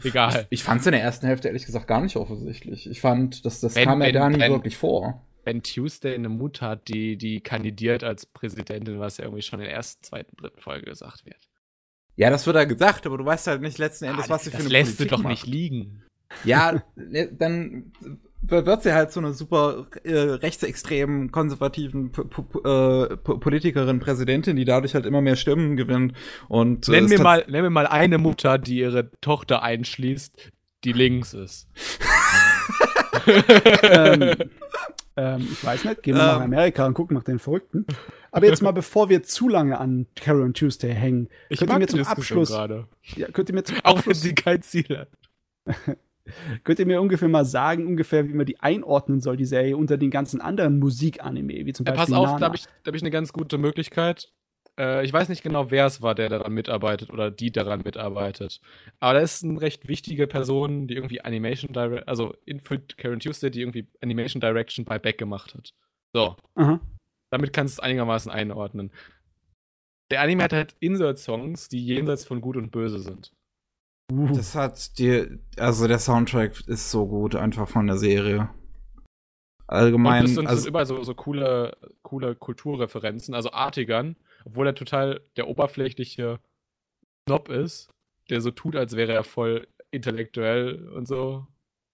Egal. 0.04 0.48
Ich 0.50 0.64
fand 0.64 0.82
es 0.82 0.88
in 0.88 0.92
der 0.94 1.02
ersten 1.02 1.26
Hälfte 1.26 1.48
ehrlich 1.48 1.66
gesagt 1.66 1.88
gar 1.88 2.02
nicht 2.02 2.16
offensichtlich. 2.16 2.90
Ich 2.90 3.02
fand, 3.02 3.46
dass 3.46 3.60
das 3.62 3.76
Wenn- 3.76 3.86
kam 3.86 4.02
ja 4.02 4.30
nie 4.30 4.40
wenn- 4.40 4.52
wirklich 4.52 4.78
vor. 4.78 5.22
Wenn 5.46 5.62
Tuesday 5.62 6.16
eine 6.16 6.30
Mutter 6.30 6.68
hat, 6.70 6.88
die, 6.88 7.18
die 7.18 7.42
kandidiert 7.42 8.04
als 8.04 8.26
Präsidentin, 8.26 9.00
was 9.00 9.18
ja 9.18 9.26
irgendwie 9.26 9.42
schon 9.42 9.60
in 9.60 9.66
der 9.66 9.74
ersten, 9.76 10.02
zweiten, 10.02 10.36
dritten 10.38 10.62
Folge 10.62 10.86
gesagt 10.86 11.26
wird. 11.26 11.50
Ja, 12.16 12.30
das 12.30 12.46
wird 12.46 12.56
ja 12.56 12.64
gesagt, 12.66 13.06
aber 13.08 13.18
du 13.18 13.26
weißt 13.26 13.48
halt 13.48 13.62
nicht 13.62 13.78
letzten 13.80 14.06
Endes, 14.06 14.26
Ah, 14.26 14.30
was 14.30 14.44
sie 14.44 14.52
für 14.52 14.58
das 14.58 14.66
eine 14.68 14.72
lässt 14.74 14.98
Politik 14.98 15.10
du 15.10 15.16
doch 15.16 15.24
macht. 15.24 15.32
nicht 15.32 15.48
liegen. 15.48 16.04
Ja, 16.46 16.82
ne, 16.96 17.28
dann 17.32 17.92
wird 18.42 18.84
sie 18.84 18.94
halt 18.94 19.12
so 19.12 19.20
eine 19.20 19.34
super 19.34 19.88
äh, 20.04 20.12
rechtsextremen, 20.14 21.32
konservativen 21.32 22.12
P 22.12 22.24
P 22.24 22.42
äh, 22.68 23.16
P 23.18 23.34
Politikerin, 23.40 24.00
Präsidentin, 24.00 24.56
die 24.58 24.66
dadurch 24.66 24.96
halt 24.96 25.06
immer 25.06 25.22
mehr 25.22 25.36
Stimmen 25.38 25.78
gewinnt. 25.78 26.14
Und, 26.50 26.88
äh, 26.88 26.92
Nenn 26.92 27.06
mir, 27.06 27.20
mal, 27.22 27.46
nenn 27.48 27.62
mir 27.64 27.70
mal 27.70 27.88
eine 27.88 28.18
Mutter, 28.18 28.58
die 28.58 28.80
ihre 28.80 29.10
Tochter 29.22 29.64
einschließt, 29.64 30.52
die 30.84 30.92
links 30.92 31.34
ist. 31.34 31.68
ähm, 33.84 34.36
ähm, 35.18 35.48
ich 35.52 35.64
weiß 35.66 35.86
nicht, 35.86 36.04
gehen 36.04 36.16
wir 36.16 36.24
nach 36.24 36.38
Ähm. 36.38 36.44
Amerika 36.44 36.86
und 36.86 36.94
gucken 36.94 37.16
nach 37.16 37.24
den 37.24 37.40
Verrückten. 37.40 37.86
Aber 38.34 38.48
jetzt 38.48 38.62
mal, 38.62 38.72
bevor 38.72 39.10
wir 39.10 39.24
zu 39.24 39.48
lange 39.48 39.78
an 39.80 40.08
Carol 40.16 40.42
und 40.42 40.58
Tuesday 40.58 40.94
hängen, 40.94 41.30
Ich 41.50 41.60
könnt 41.60 41.72
ihr 41.72 41.78
mir 41.80 41.88
zum 41.88 42.02
Abschluss, 42.04 42.50
gerade. 42.50 42.88
ja, 43.16 43.28
könnt 43.32 43.50
ihr 43.50 43.56
mir 43.56 43.64
zum 43.64 43.78
Auch 43.84 44.06
wenn 44.06 44.14
sie 44.16 44.34
kein 44.36 44.62
Ziel 44.62 44.86
hat. 44.98 45.10
könnt 46.64 46.80
ihr 46.80 46.86
mir 46.86 47.02
ungefähr 47.02 47.28
mal 47.30 47.46
sagen, 47.46 47.86
ungefähr, 47.88 48.28
wie 48.28 48.34
man 48.34 48.46
die 48.46 48.60
einordnen 48.60 49.22
soll, 49.22 49.38
die 49.38 49.46
Serie, 49.46 49.78
unter 49.78 49.98
den 49.98 50.10
ganzen 50.10 50.42
anderen 50.42 50.80
Musikanime, 50.80 51.66
wie 51.66 51.74
zum 51.74 51.86
Ja, 51.86 51.92
Beispiel 51.94 52.14
pass 52.16 52.20
auf, 52.20 52.26
Nana. 52.28 52.40
da 52.40 52.46
habe 52.48 52.56
ich, 52.56 52.66
da 52.66 52.88
hab 52.90 52.96
ich 52.96 53.02
eine 53.04 53.12
ganz 53.12 53.34
gute 53.34 53.58
Möglichkeit. 53.58 54.32
Äh, 54.80 55.06
ich 55.06 55.14
weiß 55.14 55.30
nicht 55.30 55.44
genau, 55.44 55.70
wer 55.70 55.86
es 55.86 56.02
war, 56.02 56.16
der 56.16 56.30
daran 56.30 56.54
mitarbeitet 56.54 57.12
oder 57.12 57.30
die 57.30 57.52
daran 57.52 57.82
mitarbeitet. 57.86 58.62
Aber 59.00 59.14
da 59.14 59.20
ist 59.20 59.44
eine 59.44 59.62
recht 59.62 59.88
wichtige 59.88 60.26
Person, 60.26 60.88
die 60.88 60.96
irgendwie 60.96 61.22
Animation 61.22 61.72
Direct, 61.74 62.08
also 62.08 62.34
für 62.64 62.80
Karen 62.98 63.20
Tuesday, 63.20 63.52
die 63.52 63.62
irgendwie 63.62 63.88
Animation 64.02 64.42
Direction 64.42 64.86
bei 64.86 64.98
Beck 64.98 65.18
gemacht 65.20 65.54
hat. 65.54 65.74
So, 66.14 66.36
Aha. 66.56 66.80
Damit 67.34 67.52
kannst 67.52 67.78
du 67.78 67.82
es 67.82 67.84
einigermaßen 67.84 68.32
einordnen. 68.32 68.92
Der 70.12 70.22
Anime 70.22 70.44
hat 70.44 70.54
halt 70.54 70.76
Insert-Songs, 70.80 71.68
die 71.68 71.84
jenseits 71.84 72.26
von 72.26 72.42
Gut 72.42 72.58
und 72.58 72.70
Böse 72.70 73.00
sind. 73.00 73.34
Uh, 74.12 74.28
das 74.28 74.54
hat 74.54 75.00
die, 75.00 75.40
also 75.58 75.88
der 75.88 75.98
Soundtrack 75.98 76.68
ist 76.68 76.92
so 76.92 77.08
gut 77.08 77.36
einfach 77.36 77.68
von 77.68 77.88
der 77.88 77.98
Serie. 77.98 78.50
Allgemein, 79.66 80.20
und 80.20 80.26
es 80.26 80.36
sind, 80.36 80.46
also, 80.46 80.62
sind 80.62 80.70
überall 80.70 80.86
so, 80.86 81.02
so 81.02 81.16
coole, 81.16 81.76
coole 82.04 82.36
Kulturreferenzen. 82.36 83.34
Also 83.34 83.52
Artigan, 83.52 84.16
obwohl 84.46 84.68
er 84.68 84.76
total 84.76 85.22
der 85.36 85.48
oberflächliche 85.48 86.40
Snob 87.28 87.50
ist, 87.50 87.90
der 88.30 88.42
so 88.42 88.52
tut, 88.52 88.76
als 88.76 88.96
wäre 88.96 89.14
er 89.14 89.24
voll 89.24 89.68
intellektuell 89.90 90.88
und 90.90 91.08
so, 91.08 91.48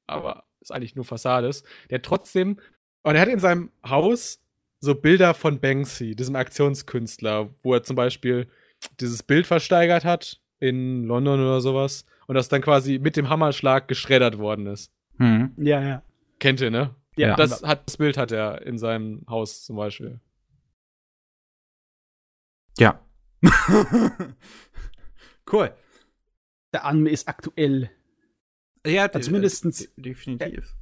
aber 0.06 0.44
ist 0.60 0.74
eigentlich 0.74 0.96
nur 0.98 1.06
Fassades, 1.06 1.64
der 1.90 2.02
trotzdem, 2.02 2.60
und 3.04 3.16
er 3.16 3.22
hat 3.22 3.30
in 3.30 3.40
seinem 3.40 3.72
Haus 3.88 4.44
so 4.80 4.96
Bilder 4.96 5.34
von 5.34 5.60
Banksy, 5.60 6.16
diesem 6.16 6.36
Aktionskünstler, 6.36 7.54
wo 7.62 7.74
er 7.74 7.84
zum 7.84 7.96
Beispiel 7.96 8.48
dieses 9.00 9.24
Bild 9.24 9.46
versteigert 9.48 10.06
hat 10.06 10.42
in 10.60 11.04
London 11.04 11.40
oder 11.40 11.60
sowas 11.62 12.06
und 12.28 12.36
das 12.36 12.48
dann 12.50 12.62
quasi 12.62 12.98
mit 13.00 13.16
dem 13.18 13.30
Hammerschlag 13.30 13.88
geschreddert 13.88 14.38
worden 14.38 14.68
ist. 14.68 14.92
hm. 15.18 15.54
ja, 15.58 15.82
ja. 15.82 16.04
Kennt 16.40 16.62
ihr, 16.62 16.72
ne? 16.72 16.96
Ja. 17.18 17.36
Das, 17.36 17.62
hat, 17.64 17.86
das 17.88 17.98
Bild 17.98 18.16
hat 18.18 18.32
er 18.32 18.62
in 18.66 18.78
seinem 18.78 19.26
Haus 19.30 19.64
zum 19.66 19.76
Beispiel. 19.76 20.20
ja. 22.78 23.04
cool. 25.52 25.74
Der 26.74 26.86
Anime 26.86 27.10
ist 27.10 27.28
aktuell. 27.28 27.90
Ja, 28.86 29.06
zumindestens- 29.12 29.90
de- 29.96 30.14
definitiv. 30.14 30.76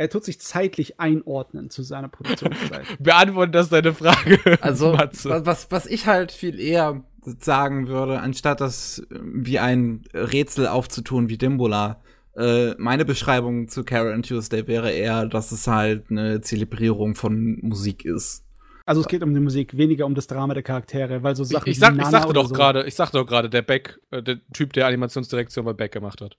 Er 0.00 0.08
tut 0.08 0.24
sich 0.24 0.40
zeitlich 0.40 0.98
einordnen 0.98 1.68
zu 1.68 1.82
seiner 1.82 2.08
Produktionszeit. 2.08 2.86
Beantworten 3.00 3.52
das 3.52 3.68
deine 3.68 3.92
Frage. 3.92 4.38
Also, 4.62 4.92
Matze. 4.92 5.42
was, 5.44 5.70
was 5.70 5.84
ich 5.84 6.06
halt 6.06 6.32
viel 6.32 6.58
eher 6.58 7.04
sagen 7.38 7.86
würde, 7.86 8.20
anstatt 8.20 8.62
das 8.62 9.00
äh, 9.10 9.18
wie 9.22 9.58
ein 9.58 10.04
Rätsel 10.14 10.68
aufzutun 10.68 11.28
wie 11.28 11.36
Dimbula, 11.36 12.00
äh, 12.34 12.70
meine 12.78 13.04
Beschreibung 13.04 13.68
zu 13.68 13.84
Carol 13.84 14.14
and 14.14 14.26
Tuesday 14.26 14.66
wäre 14.66 14.90
eher, 14.90 15.26
dass 15.26 15.52
es 15.52 15.66
halt 15.66 16.04
eine 16.10 16.40
Zelebrierung 16.40 17.14
von 17.14 17.58
Musik 17.60 18.06
ist. 18.06 18.42
Also 18.86 19.02
es 19.02 19.06
geht 19.06 19.22
um 19.22 19.34
die 19.34 19.40
Musik, 19.40 19.76
weniger 19.76 20.06
um 20.06 20.14
das 20.14 20.26
Drama 20.26 20.54
der 20.54 20.62
Charaktere, 20.62 21.22
weil 21.22 21.36
so 21.36 21.42
Ich, 21.42 21.50
Sachen 21.50 21.68
ich, 21.68 21.76
wie 21.76 21.80
sag, 21.80 21.90
ich 21.92 21.98
Nana 21.98 22.10
sagte 22.10 22.32
doch 22.32 22.48
so- 22.48 22.54
gerade, 22.54 22.86
ich 22.86 22.94
sagte 22.94 23.18
doch 23.18 23.26
gerade, 23.26 23.50
der 23.50 23.60
Beck, 23.60 24.00
äh, 24.12 24.22
der 24.22 24.38
Typ, 24.54 24.72
der 24.72 24.86
Animationsdirektion 24.86 25.66
bei 25.66 25.74
Beck 25.74 25.92
gemacht 25.92 26.22
hat. 26.22 26.38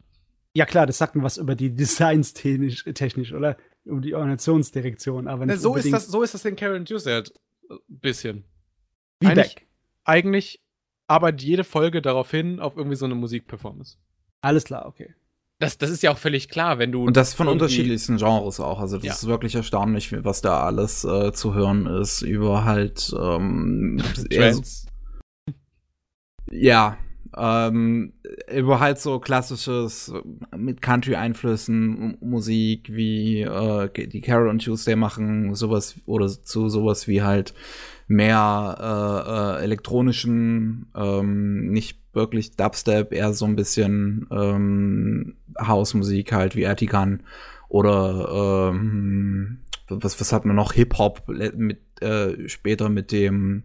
Ja 0.53 0.65
klar, 0.65 0.85
das 0.85 0.97
sagt 0.97 1.15
mir 1.15 1.23
was 1.23 1.37
über 1.37 1.55
die 1.55 1.73
Designs 1.75 2.33
technisch, 2.33 2.83
technisch 2.93 3.33
oder? 3.33 3.57
Um 3.85 4.01
die 4.01 4.13
Organisationsdirektion, 4.13 5.27
aber 5.27 5.45
nicht 5.45 5.55
Ne, 5.55 5.61
so, 5.61 5.75
ist 5.75 5.91
das, 5.91 6.07
so 6.07 6.21
ist 6.21 6.33
das 6.33 6.45
in 6.45 6.55
Karen 6.55 6.85
Tuesday 6.85 7.13
halt 7.13 7.33
ein 7.69 7.77
bisschen. 7.87 8.43
wie 9.19 9.27
eigentlich-. 9.27 9.67
Eigentlich 10.03 10.61
arbeitet 11.07 11.41
jede 11.43 11.63
Folge 11.63 12.01
darauf 12.01 12.29
hin, 12.31 12.59
auf 12.59 12.77
irgendwie 12.77 12.95
so 12.95 13.05
eine 13.05 13.15
Musikperformance. 13.15 13.97
Alles 14.41 14.63
klar, 14.65 14.85
okay. 14.87 15.13
Das, 15.59 15.77
das 15.77 15.89
ist 15.91 16.01
ja 16.03 16.11
auch 16.11 16.17
völlig 16.17 16.49
klar, 16.49 16.79
wenn 16.79 16.91
du. 16.91 17.03
Und 17.05 17.15
das 17.17 17.33
von 17.35 17.47
unterschiedlichsten 17.47 18.17
Genres 18.17 18.59
auch. 18.59 18.79
Also 18.79 18.97
das 18.97 19.05
Ja. 19.05 19.13
ist 19.13 19.27
wirklich 19.27 19.53
erstaunlich, 19.55 20.11
was 20.23 20.41
da 20.41 20.63
alles 20.63 21.03
äh, 21.03 21.31
zu 21.33 21.53
hören 21.53 21.85
ist 21.85 22.23
über 22.23 22.65
halt 22.65 23.13
ähm, 23.15 23.97
eher 24.29 24.53
so- 24.53 24.61
Trends. 24.61 24.87
Ja, 26.49 26.97
ähm, 27.37 28.13
über 28.53 28.79
halt 28.79 28.99
so 28.99 29.19
klassisches 29.19 30.13
mit 30.55 30.81
Country-Einflüssen 30.81 32.17
Musik 32.21 32.89
wie 32.91 33.41
äh, 33.41 34.07
die 34.07 34.21
Carol 34.21 34.49
und 34.49 34.63
Tuesday 34.63 34.95
machen, 34.95 35.55
sowas 35.55 35.95
oder 36.05 36.27
zu 36.27 36.69
sowas 36.69 37.07
wie 37.07 37.21
halt 37.21 37.53
mehr 38.07 38.77
äh, 39.57 39.61
äh, 39.61 39.63
elektronischen, 39.63 40.87
ähm, 40.95 41.71
nicht 41.71 41.99
wirklich 42.13 42.57
Dubstep, 42.57 43.13
eher 43.13 43.33
so 43.33 43.45
ein 43.45 43.55
bisschen 43.55 44.27
ähm, 44.31 45.37
Hausmusik 45.59 46.33
halt 46.33 46.55
wie 46.55 46.63
Ertigan 46.63 47.23
oder 47.69 48.71
ähm, 48.73 49.59
was, 49.87 50.19
was 50.19 50.33
hat 50.33 50.45
man 50.45 50.55
noch? 50.55 50.73
Hip-Hop 50.73 51.23
mit 51.27 51.79
äh, 52.01 52.49
später 52.49 52.89
mit 52.89 53.11
dem 53.11 53.63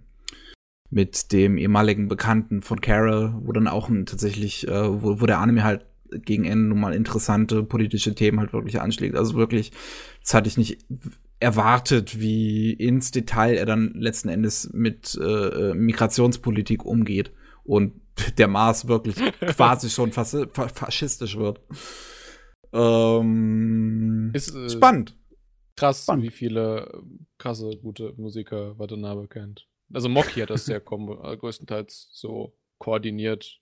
mit 0.90 1.32
dem 1.32 1.58
ehemaligen 1.58 2.08
Bekannten 2.08 2.62
von 2.62 2.80
Carol, 2.80 3.34
wo 3.40 3.52
dann 3.52 3.68
auch 3.68 3.88
ein, 3.88 4.06
tatsächlich, 4.06 4.66
äh, 4.68 5.02
wo, 5.02 5.20
wo 5.20 5.26
der 5.26 5.38
Anime 5.38 5.64
halt 5.64 5.86
gegen 6.10 6.44
Ende 6.44 6.68
nun 6.68 6.80
mal 6.80 6.94
interessante 6.94 7.62
politische 7.64 8.14
Themen 8.14 8.38
halt 8.38 8.52
wirklich 8.52 8.80
anschlägt. 8.80 9.16
Also 9.16 9.34
wirklich, 9.34 9.72
das 10.22 10.34
hatte 10.34 10.48
ich 10.48 10.56
nicht 10.56 10.84
erwartet, 11.40 12.20
wie 12.20 12.72
ins 12.72 13.10
Detail 13.10 13.56
er 13.56 13.66
dann 13.66 13.92
letzten 13.94 14.28
Endes 14.28 14.70
mit 14.72 15.18
äh, 15.20 15.74
Migrationspolitik 15.74 16.84
umgeht 16.84 17.32
und 17.64 17.92
der 18.38 18.48
Mars 18.48 18.88
wirklich 18.88 19.16
quasi 19.40 19.90
schon 19.90 20.12
fas 20.12 20.36
fa 20.52 20.68
faschistisch 20.68 21.36
wird. 21.36 21.60
Ähm, 22.72 24.30
Ist, 24.34 24.54
äh, 24.54 24.70
spannend. 24.70 25.16
krass, 25.76 26.02
Spannend. 26.04 26.24
wie 26.24 26.30
viele 26.30 26.86
äh, 26.86 26.98
krasse, 27.38 27.70
gute 27.82 28.14
Musiker 28.16 28.78
Watanabe 28.78 29.28
kennt. 29.28 29.66
Also 29.92 30.08
Moki 30.08 30.40
hat 30.40 30.50
das 30.50 30.66
ja 30.66 30.78
kom- 30.78 31.22
äh, 31.24 31.36
größtenteils 31.36 32.08
so 32.12 32.56
koordiniert. 32.78 33.60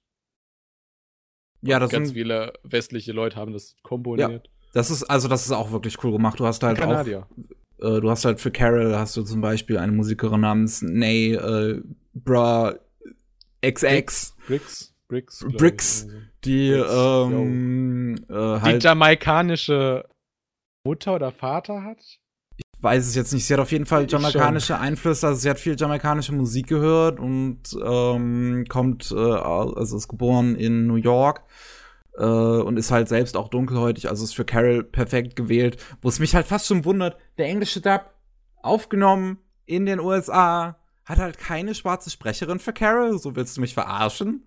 Ja, 1.62 1.78
das 1.78 1.90
Ganz 1.90 2.08
sind, 2.08 2.14
viele 2.16 2.52
westliche 2.62 3.12
Leute 3.12 3.36
haben 3.36 3.52
das 3.52 3.76
komponiert. 3.82 4.50
das 4.74 4.90
ist 4.90 5.04
also 5.04 5.28
das 5.28 5.44
ist 5.46 5.52
auch 5.52 5.70
wirklich 5.72 6.02
cool 6.04 6.12
gemacht. 6.12 6.38
Du 6.40 6.46
hast 6.46 6.62
halt 6.62 6.80
auch 6.82 7.06
äh, 7.06 8.00
du 8.00 8.10
hast 8.10 8.24
halt 8.24 8.40
für 8.40 8.50
Carol 8.50 8.94
hast 8.96 9.16
du 9.16 9.22
zum 9.22 9.40
Beispiel 9.40 9.78
eine 9.78 9.92
Musikerin 9.92 10.40
namens 10.40 10.82
Nay 10.82 11.34
äh, 11.34 11.82
Bra 12.14 12.74
XX, 13.64 14.34
Bricks. 14.46 14.94
Bricks. 15.08 15.44
Bricks. 15.56 16.06
die 16.44 16.70
Bricks, 16.72 16.92
ähm, 16.92 18.14
äh, 18.28 18.32
Die 18.32 18.60
halt, 18.60 18.84
jamaikanische 18.84 20.04
Mutter 20.86 21.14
oder 21.14 21.32
Vater 21.32 21.82
hat? 21.82 22.20
Weiß 22.84 23.06
es 23.06 23.14
jetzt 23.14 23.32
nicht. 23.32 23.46
Sie 23.46 23.52
hat 23.52 23.60
auf 23.60 23.72
jeden 23.72 23.86
Fall 23.86 24.06
jamaikanische 24.08 24.78
Einflüsse, 24.78 25.26
also 25.26 25.40
sie 25.40 25.50
hat 25.50 25.58
viel 25.58 25.74
jamaikanische 25.76 26.32
Musik 26.32 26.68
gehört 26.68 27.18
und 27.18 27.62
ähm, 27.84 28.66
kommt, 28.68 29.10
äh, 29.10 29.16
also 29.16 29.96
ist 29.96 30.08
geboren 30.08 30.54
in 30.54 30.86
New 30.86 30.96
York 30.96 31.42
äh, 32.16 32.24
und 32.24 32.76
ist 32.76 32.90
halt 32.90 33.08
selbst 33.08 33.36
auch 33.36 33.48
dunkelhäutig, 33.48 34.08
also 34.08 34.22
ist 34.22 34.36
für 34.36 34.44
Carol 34.44 34.84
perfekt 34.84 35.34
gewählt. 35.34 35.78
Wo 36.02 36.08
es 36.08 36.18
mich 36.20 36.34
halt 36.34 36.46
fast 36.46 36.66
schon 36.66 36.84
wundert, 36.84 37.16
der 37.38 37.46
englische 37.46 37.80
Dub 37.80 38.10
aufgenommen 38.62 39.38
in 39.66 39.86
den 39.86 39.98
USA 39.98 40.76
hat 41.04 41.18
halt 41.18 41.38
keine 41.38 41.74
schwarze 41.74 42.10
Sprecherin 42.10 42.58
für 42.58 42.72
Carol. 42.72 43.18
So 43.18 43.34
willst 43.36 43.56
du 43.56 43.60
mich 43.60 43.74
verarschen? 43.74 44.46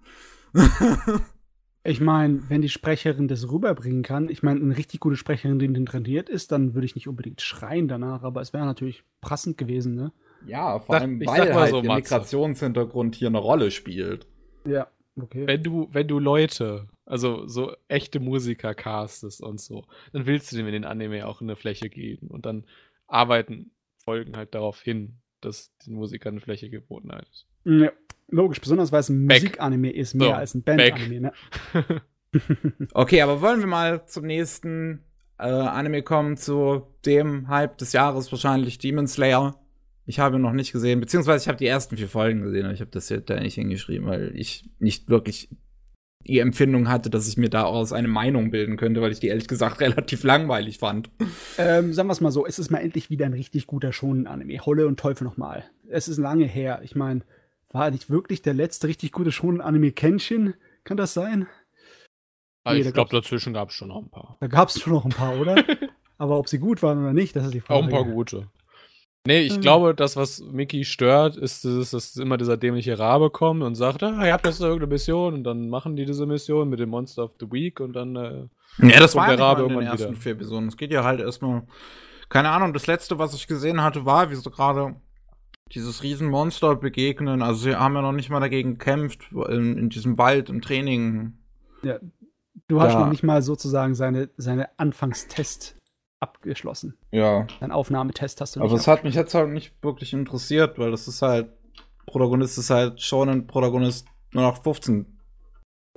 Ich 1.88 2.02
meine, 2.02 2.50
wenn 2.50 2.62
die 2.62 2.70
Sprecherin 2.70 3.30
das 3.30 3.50
rüberbringen 3.50 4.04
kann, 4.04 4.28
ich 4.30 4.44
meine, 4.44 4.60
eine 4.60 4.76
richtig 4.76 5.00
gute 5.00 5.16
Sprecherin, 5.16 5.58
die 5.58 5.86
trainiert 5.86 6.28
ist, 6.28 6.52
dann 6.52 6.74
würde 6.74 6.86
ich 6.86 6.96
nicht 6.96 7.08
unbedingt 7.08 7.42
schreien 7.42 7.88
danach, 7.88 8.24
aber 8.24 8.42
es 8.42 8.52
wäre 8.52 8.66
natürlich 8.66 9.04
passend 9.22 9.58
gewesen, 9.58 9.96
ne? 9.96 10.12
Ja, 10.46 10.80
vor 10.80 10.96
allem, 10.96 11.22
ich 11.22 11.28
weil 11.28 11.54
halt 11.54 11.70
so, 11.72 11.82
der. 11.82 11.96
Migrationshintergrund 11.96 13.16
hier 13.16 13.30
eine 13.30 13.38
Rolle 13.38 13.72
spielt. 13.72 14.28
Ja, 14.66 14.88
okay. 15.16 15.48
Wenn 15.48 15.64
du, 15.64 15.88
wenn 15.92 16.08
du 16.08 16.20
Leute, 16.20 16.90
also 17.06 17.48
so 17.48 17.74
echte 17.88 18.20
Musiker 18.20 18.76
castest 18.76 19.42
und 19.42 19.62
so, 19.62 19.86
dann 20.12 20.26
willst 20.26 20.52
du 20.52 20.58
dem 20.58 20.68
in 20.68 20.74
den 20.74 20.86
Anime 20.86 21.26
auch 21.26 21.42
eine 21.42 21.56
Fläche 21.56 21.90
geben. 21.90 22.28
Und 22.28 22.46
dann 22.46 22.66
arbeiten 23.08 23.72
Folgen 23.96 24.36
halt 24.36 24.54
darauf 24.54 24.82
hin, 24.82 25.20
dass 25.40 25.76
den 25.86 25.94
Musikern 25.94 26.34
eine 26.34 26.42
Fläche 26.42 26.70
geboten 26.70 27.10
wird. 27.10 27.46
Ja, 27.64 27.92
logisch, 28.30 28.60
besonders 28.62 28.92
weil 28.92 29.02
es 29.02 29.10
ein. 29.10 29.26
Musikanime 29.26 29.92
ist, 29.92 30.14
mehr 30.16 30.28
So, 30.28 30.34
als 30.34 30.54
ein. 30.56 30.64
Bandanime, 30.64 31.22
ne? 31.22 31.32
Okay, 32.94 33.22
aber 33.22 33.42
wollen 33.42 33.62
wir 33.62 33.68
mal 33.68 34.06
zum 34.06 34.26
nächsten 34.26 35.02
äh, 35.40 35.44
Anime 35.44 36.04
kommen, 36.04 36.38
zu 36.38 36.84
dem 37.06 37.48
Hype 37.48 37.78
des 37.78 37.94
Jahres 37.94 38.32
wahrscheinlich, 38.32 38.78
Demon 38.78 39.08
Slayer. 39.08 39.56
Ich 40.06 40.20
habe 40.20 40.38
ihn 40.38 40.42
noch 40.42 40.54
nicht 40.54 40.72
gesehen, 40.72 41.00
beziehungsweise 41.00 41.44
ich 41.44 41.48
habe 41.48 41.58
die 41.58 41.66
ersten 41.68 41.98
vier 41.98 42.08
Folgen 42.08 42.42
gesehen, 42.42 42.66
aber 42.66 42.74
ich 42.74 42.82
habe 42.82 42.92
das 42.92 43.10
jetzt 43.10 43.30
da 43.30 43.40
nicht 43.40 43.56
hingeschrieben, 43.56 44.08
weil 44.08 44.32
ich 44.36 44.70
nicht 44.80 45.10
wirklich 45.10 45.50
die 46.28 46.40
Empfindung 46.40 46.90
hatte, 46.90 47.10
dass 47.10 47.28
ich 47.28 47.38
mir 47.38 47.50
daraus 47.50 47.94
eine 47.94 48.08
Meinung 48.08 48.52
bilden 48.52 48.78
könnte, 48.78 49.02
weil 49.02 49.12
ich 49.12 49.20
die 49.20 49.28
ehrlich 49.28 49.48
gesagt 49.48 49.80
relativ 49.82 50.24
langweilig 50.24 50.78
fand. 50.78 51.10
Ähm, 51.58 51.94
sagen 51.94 52.10
wir 52.10 52.14
es 52.14 52.22
mal 52.22 52.32
so, 52.32 52.46
es 52.46 52.60
ist 52.60 52.70
mal 52.70 52.80
endlich 52.80 53.10
wieder 53.10 53.26
ein 53.26 53.34
richtig 53.34 53.68
guter 53.68 53.94
Shonen-Anime. 53.94 54.66
Holle 54.66 54.88
und 54.88 55.00
Teufel 55.00 55.24
nochmal. 55.24 55.64
Es 55.90 56.08
ist 56.08 56.18
lange 56.18 56.46
her. 56.46 56.82
Ich 56.84 56.96
meine, 56.96 57.22
war 57.72 57.92
nicht 57.92 58.10
wirklich 58.10 58.42
der 58.42 58.54
letzte 58.54 58.88
richtig 58.88 59.12
gute 59.12 59.32
Shonen-Anime 59.32 59.92
Kenshin? 59.92 60.54
Kann 60.84 60.98
das 60.98 61.14
sein? 61.14 61.48
Aber 62.64 62.74
Nee, 62.76 62.82
ich 62.82 62.86
da 62.88 62.92
glaube, 62.92 63.12
dazwischen 63.12 63.54
gab 63.54 63.70
es 63.70 63.76
schon 63.76 63.90
noch 63.90 64.02
ein 64.02 64.10
paar. 64.10 64.38
Da 64.40 64.48
gab 64.48 64.70
es 64.70 64.80
schon 64.80 64.94
noch 64.94 65.06
ein 65.06 65.12
paar, 65.12 65.40
oder? 65.40 65.56
Aber 66.18 66.38
ob 66.40 66.50
sie 66.50 66.60
gut 66.60 66.82
waren 66.82 67.00
oder 67.00 67.14
nicht, 67.14 67.36
das 67.36 67.46
ist 67.46 67.54
die 67.54 67.62
Frage. 67.62 67.80
Auch 67.80 67.84
ein 67.84 67.90
paar 67.92 68.04
gute. 68.06 68.48
Nee, 69.26 69.42
ich 69.42 69.56
Ähm. 69.56 69.62
glaube, 69.62 69.94
das, 69.94 70.16
was 70.16 70.40
Mickey 70.42 70.86
stört, 70.86 71.36
ist, 71.36 71.64
dieses, 71.64 71.92
dass 71.92 72.16
immer 72.16 72.38
dieser 72.38 72.58
dämliche 72.58 72.98
Rabe 72.98 73.30
kommt 73.30 73.62
und 73.62 73.76
sagt, 73.76 74.02
ah, 74.04 74.26
ihr 74.26 74.34
habt 74.34 74.46
jetzt 74.46 74.62
irgendeine 74.62 74.88
Mission 74.88 75.34
und 75.34 75.44
dann 75.44 75.70
machen 75.70 75.96
die 75.96 76.06
diese 76.06 76.26
Mission 76.26 76.70
mit 76.70 76.80
dem 76.80 76.90
Monster 76.90 77.26
of 77.26 77.36
the 77.40 77.52
Week 77.52 77.80
und 77.80 77.94
dann 77.94 78.16
äh, 78.16 78.48
Ja, 78.80 79.00
das 79.00 79.12
Kommt 79.14 79.28
war 79.28 79.36
der 79.36 79.46
Rabe 79.46 79.64
in 79.64 79.70
den 79.70 79.82
ersten 79.82 80.10
wieder. 80.12 80.20
vier 80.22 80.32
Episoden. 80.34 80.70
Es 80.70 80.78
geht 80.78 80.92
ja 80.92 81.04
halt 81.04 81.20
erstmal, 81.20 81.64
keine 82.30 82.50
Ahnung, 82.50 82.74
das 82.74 82.88
letzte, 82.88 83.20
was 83.20 83.34
ich 83.34 83.48
gesehen 83.48 83.82
hatte, 83.84 84.06
war, 84.06 84.32
wie 84.32 84.36
so 84.36 84.50
gerade 84.50 84.96
dieses 85.74 86.04
Riesenmonster 86.04 86.76
begegnen. 86.76 87.42
Also 87.42 87.62
sie 87.70 87.76
haben 87.76 87.96
ja 87.96 88.02
noch 88.02 88.12
nicht 88.14 88.30
mal 88.30 88.40
dagegen 88.40 88.78
gekämpft 88.78 89.30
in, 89.50 89.78
in 89.78 89.90
diesem 89.90 90.18
Wald 90.18 90.50
im 90.50 90.62
Training. 90.62 91.34
Du 92.68 92.82
hast 92.82 92.94
Ja. 92.94 93.00
noch 93.02 93.10
nicht 93.10 93.24
mal 93.24 93.42
sozusagen 93.42 93.96
seine, 93.96 94.30
seine 94.38 94.70
Anfangstest 94.80 95.76
abgeschlossen. 96.20 96.98
Ja. 97.12 97.46
Dein 97.60 97.72
Aufnahmetest 97.72 98.42
hast 98.42 98.56
du 98.56 98.60
nicht. 98.60 98.70
Aber 98.70 98.78
es 98.80 98.88
hat 98.88 99.04
mich 99.04 99.16
jetzt 99.16 99.34
halt 99.36 99.50
nicht 99.50 99.74
wirklich 99.84 100.14
interessiert, 100.14 100.80
weil 100.80 100.92
das 100.92 101.08
ist 101.08 101.22
halt, 101.22 101.50
Protagonist 102.08 102.58
ist 102.58 102.70
halt 102.70 103.02
schon 103.02 103.30
ein 103.30 103.48
Protagonist 103.48 104.08
nur 104.34 104.44
noch 104.44 104.62
15. 104.64 105.06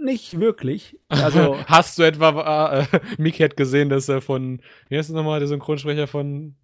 nicht 0.02 0.38
wirklich. 0.40 0.98
Also, 1.08 1.56
Hast 1.66 1.98
du 1.98 2.02
etwa, 2.02 2.80
äh, 2.92 3.00
Miki 3.18 3.42
hat 3.42 3.56
gesehen, 3.56 3.88
dass 3.88 4.08
er 4.08 4.20
von, 4.20 4.60
wie 4.88 4.98
heißt 4.98 5.08
das 5.08 5.14
nochmal, 5.16 5.38
der 5.40 5.48
Synchronsprecher 5.48 6.06
von, 6.06 6.56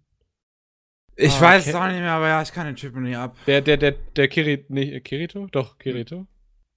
Ich 1.19 1.33
Ah, 1.37 1.41
weiß 1.41 1.63
okay. 1.63 1.69
es 1.71 1.75
auch 1.75 1.87
nicht 1.87 1.99
mehr, 1.99 2.11
aber 2.11 2.27
ja, 2.27 2.41
ich 2.43 2.51
kann 2.53 2.67
den 2.67 2.75
Typen 2.75 3.03
nicht 3.03 3.17
ab. 3.17 3.35
der, 3.47 3.61
der, 3.61 3.77
der, 3.77 3.93
der 4.15 4.27
Kiri, 4.27 4.65
nee, 4.69 4.99
Kirito? 5.01 5.47
Doch, 5.51 5.77
Kirito. 5.79 6.27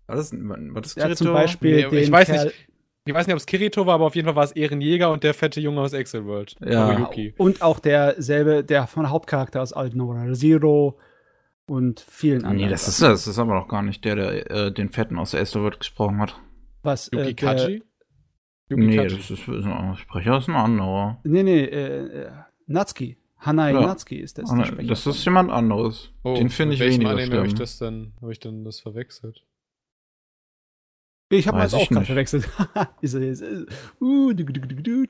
Was 0.06 0.32
ist, 0.32 0.34
was 0.34 0.86
ist 0.86 0.96
er 0.96 1.10
hat 1.10 1.16
zum 1.18 1.26
Kirito? 1.26 1.40
Beispiel 1.42 1.76
Nee, 1.76 1.88
den 1.90 1.98
ich 2.04 2.10
weiß 2.10 2.26
Kerl, 2.28 2.46
nicht. 2.46 2.66
Ich 3.04 3.14
weiß 3.14 3.26
nicht, 3.26 3.34
ob 3.34 3.38
es 3.40 3.46
Kirito 3.46 3.86
war, 3.86 3.94
aber 3.94 4.06
auf 4.06 4.14
jeden 4.14 4.26
Fall 4.26 4.36
war 4.36 4.44
es 4.44 4.52
Ehrenjäger 4.52 5.10
und 5.10 5.24
der 5.24 5.34
fette 5.34 5.60
Junge 5.60 5.80
aus 5.82 5.92
Excel 5.92 6.24
World. 6.26 6.56
Ja. 6.64 6.88
Haruyuki. 6.88 7.34
Und 7.38 7.60
auch 7.62 7.78
derselbe, 7.80 8.62
der 8.64 8.86
von 8.86 9.04
der 9.04 9.10
Hauptcharakter 9.10 9.60
aus 9.62 9.72
Alten 9.72 9.98
Nora 9.98 10.32
Zero 10.32 10.98
und 11.66 12.00
vielen 12.00 12.44
anderen. 12.44 12.56
Nee, 12.56 12.68
das 12.68 12.88
ist 12.88 13.00
das. 13.02 13.24
Das 13.24 13.26
ist 13.26 13.38
aber 13.38 13.54
noch 13.54 13.68
gar 13.68 13.82
nicht 13.82 14.04
der, 14.04 14.16
der 14.16 14.50
äh, 14.50 14.72
den 14.72 14.90
Fetten 14.90 15.18
aus 15.18 15.30
der 15.32 15.40
Esther 15.40 15.62
wird 15.62 15.80
gesprochen 15.80 16.18
hat. 16.20 16.38
was. 16.82 17.08
Äh, 17.08 17.16
Yuki 17.16 17.34
der, 17.34 17.54
Kaji? 17.56 17.82
Yuki 18.68 18.82
Nee, 18.86 18.96
Kaji. 18.96 19.08
das 19.08 19.30
ist, 19.30 19.48
ist 19.48 19.48
ein 19.48 19.96
Sprecher 19.96 20.38
ist 20.38 20.48
ein 20.48 20.54
anderer. 20.56 21.20
nee, 21.24 21.42
nee, 21.42 21.64
äh, 21.64 22.22
äh, 22.24 22.30
Natsuki. 22.66 23.16
Hanai 23.40 23.72
Ja. 23.72 23.80
Natsuki 23.80 24.16
ist 24.16 24.38
das. 24.38 24.50
der 24.50 24.64
Sprecher 24.64 24.88
Das 24.88 25.06
ist 25.06 25.24
jemand 25.24 25.50
anderes. 25.50 26.12
Oh, 26.22 26.34
den 26.34 26.50
finde 26.50 26.74
ich 26.74 26.80
weniger 26.80 27.10
Anime 27.10 27.36
habe 27.36 27.46
ich 27.46 27.52
schlimm. 27.52 27.58
das 27.58 27.78
dann, 27.78 28.12
habe 28.20 28.32
ich 28.32 28.40
dann 28.40 28.64
das 28.64 28.80
verwechselt? 28.80 29.44
Ich 31.32 31.46
habe 31.48 31.58
das 31.58 31.74
auch 31.74 31.88
gerade 31.88 32.06
verwechselt. 32.06 32.48
ist 33.00 33.14
er 33.14 33.22
jetzt. 33.22 33.42
Uh, 34.00 34.32
du, 34.32 34.44
du, 34.44 34.52
du, 34.52 34.74
du, 34.74 34.82
du. 34.82 35.06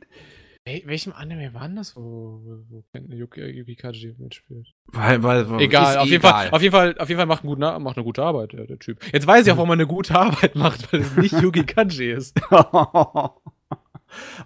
Wel 0.67 0.83
welchem 0.85 1.15
Anime 1.15 1.55
war 1.55 1.67
denn 1.67 1.77
das, 1.77 1.97
wo, 1.97 2.03
wo, 2.45 2.65
wo 2.69 2.85
Yuki, 3.15 3.41
Yuki 3.41 3.77
Kaji 3.77 4.15
mitspielt? 4.19 4.69
Weil, 4.89 5.23
weil, 5.23 5.49
weil 5.49 5.63
Egal, 5.63 5.97
auf 5.97 6.05
jeden, 6.05 6.21
egal. 6.21 6.33
Fall, 6.33 6.51
auf 6.51 6.63
jeden 6.63 6.73
Fall, 6.73 6.99
auf 6.99 7.09
jeden 7.09 7.19
Fall 7.19 7.27
macht, 7.27 7.45
einen 7.45 7.49
guten, 7.49 7.83
macht 7.83 7.97
eine 7.97 8.05
gute 8.05 8.23
Arbeit, 8.23 8.53
der, 8.53 8.67
der 8.67 8.79
Typ. 8.79 9.03
Jetzt 9.11 9.27
weiß 9.27 9.47
ich 9.47 9.53
auch, 9.53 9.57
warum 9.57 9.71
er 9.71 9.75
eine 9.75 9.87
gute 9.87 10.15
Arbeit 10.15 10.55
macht, 10.57 10.93
weil 10.93 11.01
es 11.01 11.17
nicht 11.17 11.33
Yuki 11.43 11.65
Kanji 11.65 12.13
ist. 12.13 12.39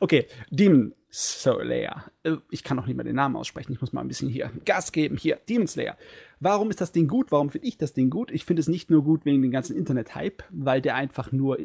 Okay, 0.00 0.26
Demon 0.50 0.94
Slayer. 1.12 2.04
Äh, 2.22 2.36
Ich 2.50 2.64
kann 2.64 2.78
auch 2.78 2.86
nicht 2.86 2.96
mehr 2.96 3.04
den 3.04 3.16
Namen 3.16 3.36
aussprechen. 3.36 3.72
Ich 3.72 3.80
muss 3.80 3.92
mal 3.92 4.00
ein 4.00 4.08
bisschen 4.08 4.28
hier 4.28 4.50
Gas 4.64 4.92
geben. 4.92 5.16
Hier, 5.16 5.36
Demon 5.48 5.68
Slayer. 5.68 5.96
Warum 6.40 6.70
ist 6.70 6.80
das 6.80 6.92
Ding 6.92 7.06
gut? 7.08 7.30
Warum 7.32 7.50
finde 7.50 7.68
ich 7.68 7.78
das 7.78 7.92
Ding 7.92 8.10
gut? 8.10 8.30
Ich 8.30 8.44
finde 8.44 8.60
es 8.60 8.68
nicht 8.68 8.90
nur 8.90 9.04
gut 9.04 9.24
wegen 9.24 9.42
dem 9.42 9.50
ganzen 9.50 9.76
Internet-Hype, 9.76 10.42
weil 10.50 10.80
der 10.80 10.96
einfach 10.96 11.30
nur 11.32 11.58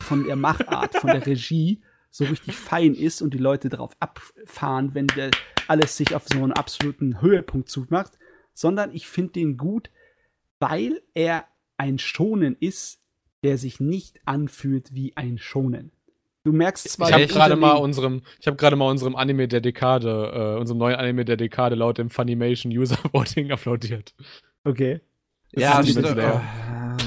von 0.00 0.24
der 0.24 0.36
Machart, 0.36 0.96
von 0.96 1.10
der 1.10 1.26
Regie 1.26 1.80
so 2.10 2.24
richtig 2.24 2.56
fein 2.56 2.94
ist 2.94 3.22
und 3.22 3.32
die 3.34 3.38
Leute 3.38 3.68
darauf 3.70 3.92
abfahren, 3.98 4.94
wenn 4.94 5.06
der 5.08 5.30
alles 5.66 5.96
sich 5.96 6.14
auf 6.14 6.26
so 6.26 6.38
einen 6.42 6.52
absoluten 6.52 7.22
Höhepunkt 7.22 7.68
zumacht, 7.68 8.18
sondern 8.54 8.94
ich 8.94 9.06
finde 9.08 9.32
den 9.32 9.56
gut, 9.56 9.90
weil 10.58 11.02
er 11.14 11.46
ein 11.78 11.98
Schonen 11.98 12.56
ist, 12.60 13.00
der 13.42 13.58
sich 13.58 13.80
nicht 13.80 14.20
anfühlt 14.26 14.94
wie 14.94 15.16
ein 15.16 15.38
Schonen. 15.38 15.90
Du 16.44 16.52
merkst 16.52 16.88
zwar 16.88 17.08
Ich 17.08 17.14
habe 17.14 17.26
gerade 17.26 17.56
mal 17.56 17.74
unserem, 17.74 18.22
ich 18.40 18.46
habe 18.46 18.56
gerade 18.56 18.74
mal 18.74 18.90
unserem 18.90 19.14
Anime 19.14 19.46
der 19.46 19.60
Dekade, 19.60 20.54
äh, 20.56 20.60
unserem 20.60 20.78
neuen 20.78 20.96
Anime 20.96 21.24
der 21.24 21.36
Dekade 21.36 21.76
laut 21.76 21.98
dem 21.98 22.10
Funimation 22.10 22.72
User 22.72 22.98
Voting 23.12 23.52
applaudiert. 23.52 24.14
Okay. 24.64 25.00
ja, 25.52 25.80
ist 25.80 25.90
stimmt. 25.90 26.08
Demon 26.08 26.40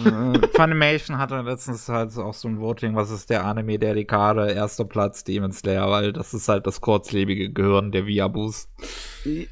Äh, 0.06 0.48
Funimation 0.54 1.18
hatte 1.18 1.42
letztens 1.42 1.90
halt 1.90 2.16
auch 2.18 2.34
so 2.34 2.48
ein 2.48 2.60
Voting, 2.60 2.96
was 2.96 3.12
ist 3.12 3.30
der 3.30 3.46
Anime 3.46 3.78
der 3.78 3.94
Dekade, 3.94 4.52
erster 4.52 4.86
Platz 4.86 5.24
Demon 5.24 5.52
Slayer, 5.52 5.90
weil 5.90 6.14
das 6.14 6.34
ist 6.34 6.48
halt 6.48 6.66
das 6.66 6.80
kurzlebige 6.80 7.52
Gehirn 7.52 7.92
der 7.92 8.06
Viabus. 8.06 8.70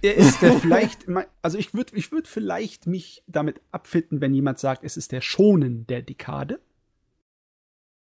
Er 0.01 0.15
ist 0.15 0.41
der 0.41 0.53
vielleicht, 0.53 1.07
also 1.41 1.57
ich 1.57 1.73
würde 1.73 1.95
ich 1.95 2.11
würd 2.11 2.27
vielleicht 2.27 2.87
mich 2.87 3.23
damit 3.27 3.61
abfinden, 3.71 4.21
wenn 4.21 4.33
jemand 4.33 4.59
sagt, 4.59 4.83
es 4.83 4.95
ist 4.95 5.11
der 5.11 5.21
Schonen 5.21 5.87
der 5.87 6.01
Dekade. 6.01 6.59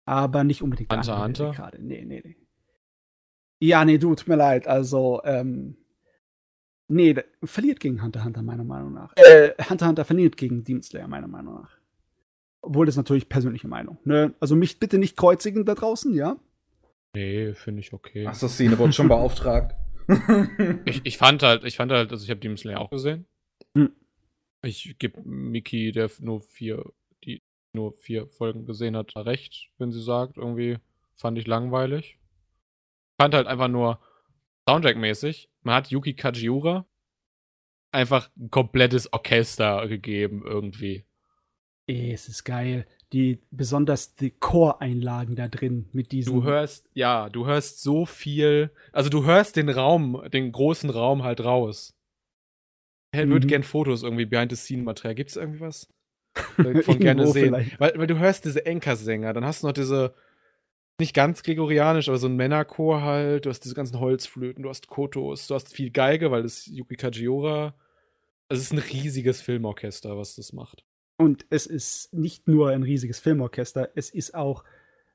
Aber 0.09 0.43
nicht 0.43 0.63
unbedingt 0.63 0.91
Hunter, 0.91 1.23
Hunter? 1.23 1.51
Dekade. 1.51 1.79
Nee, 1.83 2.03
nee, 2.03 2.23
nee. 2.25 2.37
Ja, 3.61 3.85
nee, 3.85 3.99
du, 3.99 4.15
tut 4.15 4.27
mir 4.27 4.37
leid. 4.37 4.67
Also, 4.67 5.21
ähm, 5.23 5.77
nee, 6.89 7.13
der 7.13 7.27
verliert 7.45 7.79
gegen 7.79 8.03
Hunter 8.03 8.25
Hunter, 8.25 8.43
meiner 8.43 8.65
Meinung 8.65 8.95
nach. 8.95 9.13
Äh, 9.17 9.53
Hunter 9.69 9.87
Hunter 9.87 10.07
verliert 10.07 10.39
gegen 10.39 10.65
Demon 10.65 10.83
Slayer, 10.83 11.09
meiner 11.09 11.29
Meinung 11.29 11.57
nach. 11.57 11.77
Obwohl 12.63 12.87
das 12.87 12.97
natürlich 12.97 13.29
persönliche 13.29 13.69
Meinung. 13.69 13.99
Ne? 14.05 14.35
Also 14.41 14.57
mich 14.57 14.81
bitte 14.81 14.97
nicht 14.97 15.15
kreuzigen 15.15 15.67
da 15.67 15.75
draußen, 15.75 16.15
ja? 16.15 16.39
Nee, 17.15 17.53
finde 17.53 17.81
ich 17.81 17.93
okay. 17.93 18.27
Ach, 18.27 18.35
so, 18.35 18.49
Szene 18.49 18.79
wurde 18.79 18.95
schon 18.95 19.09
beauftragt. 19.09 19.77
Ich, 20.87 21.03
ich 21.05 21.19
fand 21.19 21.43
halt, 21.43 21.65
ich 21.65 21.77
fand 21.77 21.93
halt, 21.93 22.13
also 22.13 22.25
ich 22.25 22.31
habe 22.31 22.41
Demon 22.41 22.57
Slayer 22.57 22.81
auch 22.81 22.89
gesehen. 22.89 23.27
Hm. 23.75 23.93
Ich 24.63 24.97
gebe 24.99 25.21
Miki, 25.23 25.93
der 25.93 26.11
nur 26.21 26.41
vier, 26.41 26.83
nur 27.79 27.93
vier 27.95 28.27
Folgen 28.29 28.67
gesehen 28.67 28.97
hat, 28.97 29.15
recht, 29.17 29.71
wenn 29.79 29.91
sie 29.93 30.03
sagt, 30.03 30.37
irgendwie 30.37 30.79
fand 31.15 31.39
ich 31.39 31.47
langweilig. 31.47 32.19
Fand 33.21 33.35
halt 33.35 33.47
einfach 33.47 33.69
nur 33.69 34.01
Soundtrack-mäßig. 34.69 35.49
Man 35.63 35.75
hat 35.77 35.91
Yuki 35.91 36.15
Kajiura 36.15 36.87
einfach 37.91 38.31
ein 38.37 38.51
komplettes 38.51 39.13
Orchester 39.13 39.89
gegeben, 39.89 40.43
irgendwie. 40.45 41.05
Ey, 41.87 42.13
es 42.13 42.29
ist 42.29 42.45
geil. 42.45 42.87
Die, 43.15 43.41
besonders 43.51 44.13
die 44.15 44.31
Choreinlagen 44.31 45.35
da 45.35 45.49
drin 45.49 45.89
mit 45.93 46.13
diesen. 46.13 46.35
Du 46.35 46.43
hörst, 46.43 46.91
ja, 46.93 47.31
du 47.31 47.47
hörst 47.47 47.81
so 47.83 48.05
viel, 48.05 48.71
also 48.93 49.09
du 49.09 49.25
hörst 49.25 49.57
den 49.57 49.71
Raum, 49.71 50.23
den 50.31 50.53
großen 50.53 50.91
Raum 50.91 51.23
halt 51.23 51.41
raus. 51.43 51.95
Ich 53.13 53.21
würde 53.27 53.47
Mhm. 53.47 53.49
gern 53.49 53.63
Fotos 53.63 54.03
irgendwie, 54.03 54.27
Behind-the-Scene-Material. 54.27 55.15
Gibt 55.15 55.31
es 55.31 55.37
irgendwie 55.37 55.61
was? 55.61 55.89
Ich 56.74 56.85
von 56.85 56.98
gerne 56.98 57.27
sehen. 57.28 57.55
vielleicht. 57.55 57.81
Weil, 57.81 57.93
weil 57.97 58.06
du 58.06 58.19
hörst 58.19 58.44
diese 58.44 58.65
Enker-Sänger, 58.66 59.32
dann 59.32 59.44
hast 59.44 59.62
du 59.62 59.66
noch 59.69 59.73
diese, 59.74 60.15
nicht 61.01 61.15
ganz 61.15 61.43
gregorianisch, 61.43 62.09
aber 62.09 62.19
so 62.19 62.27
ein 62.28 62.36
Männerchor 62.36 63.02
halt, 63.02 63.47
du 63.47 63.51
hast 63.51 63.60
diese 63.60 63.74
ganzen 63.74 64.01
Holzflöten, 64.01 64.62
du 64.62 64.69
hast 64.69 64.89
Kotos, 64.89 65.47
du 65.47 65.55
hast 65.55 65.73
viel 65.74 65.90
Geige, 65.90 66.31
weil 66.31 66.43
das 66.43 66.66
Yuki 66.66 66.97
Kajiura. 66.97 67.74
Also 68.48 68.60
es 68.62 68.66
ist 68.66 68.73
ein 68.73 68.78
riesiges 68.78 69.40
Filmorchester, 69.43 70.16
was 70.16 70.35
das 70.35 70.52
macht. 70.52 70.85
Und 71.20 71.47
es 71.51 71.66
ist 71.66 72.12
nicht 72.15 72.48
nur 72.48 72.70
ein 72.70 72.82
riesiges 72.82 73.19
Filmorchester, 73.20 73.90
es 73.94 74.10
ist 74.10 74.35
auch, 74.35 74.65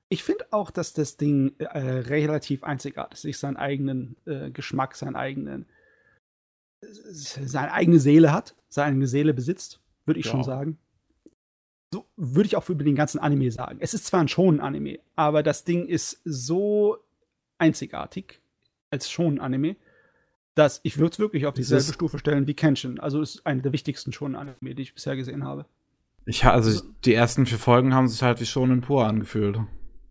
ich 0.09 0.21
finde 0.23 0.45
auch, 0.51 0.69
dass 0.69 0.93
das 0.93 1.17
Ding 1.17 1.53
äh, 1.59 1.65
relativ 1.79 2.63
einzigartig 2.63 3.25
ist, 3.25 3.39
seinen 3.39 3.57
eigenen 3.57 4.17
äh, 4.25 4.51
Geschmack, 4.51 4.95
seinen 4.95 5.15
eigenen, 5.15 5.65
seine 6.81 7.71
eigene 7.71 7.99
Seele 7.99 8.31
hat, 8.31 8.55
seine 8.69 8.89
eigene 8.89 9.07
Seele 9.07 9.33
besitzt, 9.33 9.79
würde 10.05 10.19
ich 10.19 10.25
Ja. 10.27 10.31
schon 10.33 10.43
sagen. 10.43 10.77
So 11.93 12.07
würde 12.17 12.47
ich 12.47 12.55
auch 12.55 12.67
über 12.69 12.83
den 12.83 12.95
ganzen 12.95 13.19
Anime 13.19 13.51
sagen. 13.51 13.77
Es 13.79 13.93
ist 13.93 14.07
zwar 14.07 14.19
ein 14.19 14.27
Shonen-Anime, 14.27 14.97
aber 15.15 15.43
das 15.43 15.63
Ding 15.63 15.85
ist 15.85 16.21
so 16.25 16.97
einzigartig 17.59 18.41
als 18.89 19.11
Shonen-Anime, 19.11 19.75
dass 20.55 20.79
ich 20.81 20.97
würde 20.97 21.13
es 21.13 21.19
wirklich 21.19 21.45
auf 21.45 21.53
Es 21.53 21.67
dieselbe 21.67 21.93
Stufe 21.93 22.17
stellen 22.17 22.47
wie 22.47 22.55
Kenshin. 22.55 22.99
Also 22.99 23.21
es 23.21 23.35
ist 23.35 23.45
einer 23.45 23.61
der 23.61 23.73
wichtigsten 23.73 24.11
Shonen-Anime, 24.11 24.73
die 24.73 24.81
ich 24.81 24.95
bisher 24.95 25.15
gesehen 25.15 25.43
habe. 25.43 25.67
Ich, 26.25 26.43
also 26.45 26.81
die 27.05 27.13
ersten 27.13 27.45
vier 27.45 27.59
Folgen 27.59 27.93
haben 27.93 28.07
sich 28.07 28.23
halt 28.23 28.41
wie 28.41 28.47
schon 28.47 28.71
in 28.71 28.81
pur 28.81 29.05
angefühlt. 29.05 29.59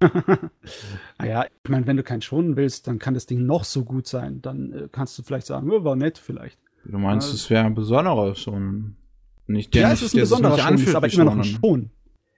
naja, 1.18 1.46
ich 1.64 1.68
meine, 1.68 1.88
wenn 1.88 1.96
du 1.96 2.04
keinen 2.04 2.22
schonen 2.22 2.54
willst, 2.54 2.86
dann 2.86 3.00
kann 3.00 3.14
das 3.14 3.26
Ding 3.26 3.44
noch 3.44 3.64
so 3.64 3.84
gut 3.84 4.06
sein. 4.06 4.40
Dann 4.40 4.72
äh, 4.72 4.88
kannst 4.92 5.18
du 5.18 5.24
vielleicht 5.24 5.48
sagen, 5.48 5.68
oh, 5.68 5.82
war 5.82 5.96
nett 5.96 6.16
vielleicht. 6.16 6.60
Du 6.84 6.98
meinst, 6.98 7.34
es 7.34 7.50
wäre 7.50 7.64
ein 7.64 7.74
besonderer 7.74 8.36
schon. 8.36 8.94
Nicht 9.46 9.74
der 9.74 9.82
ja, 9.82 9.92
es 9.92 10.02
ist 10.02 10.14
ein 10.14 10.20
besonderer 10.20 10.58
Schon, 10.58 10.74
es 10.74 10.82
ist 10.82 10.94
aber 10.94 11.12
immer 11.12 11.24
noch 11.24 11.36
ein. 11.36 11.44
Schon. 11.44 11.90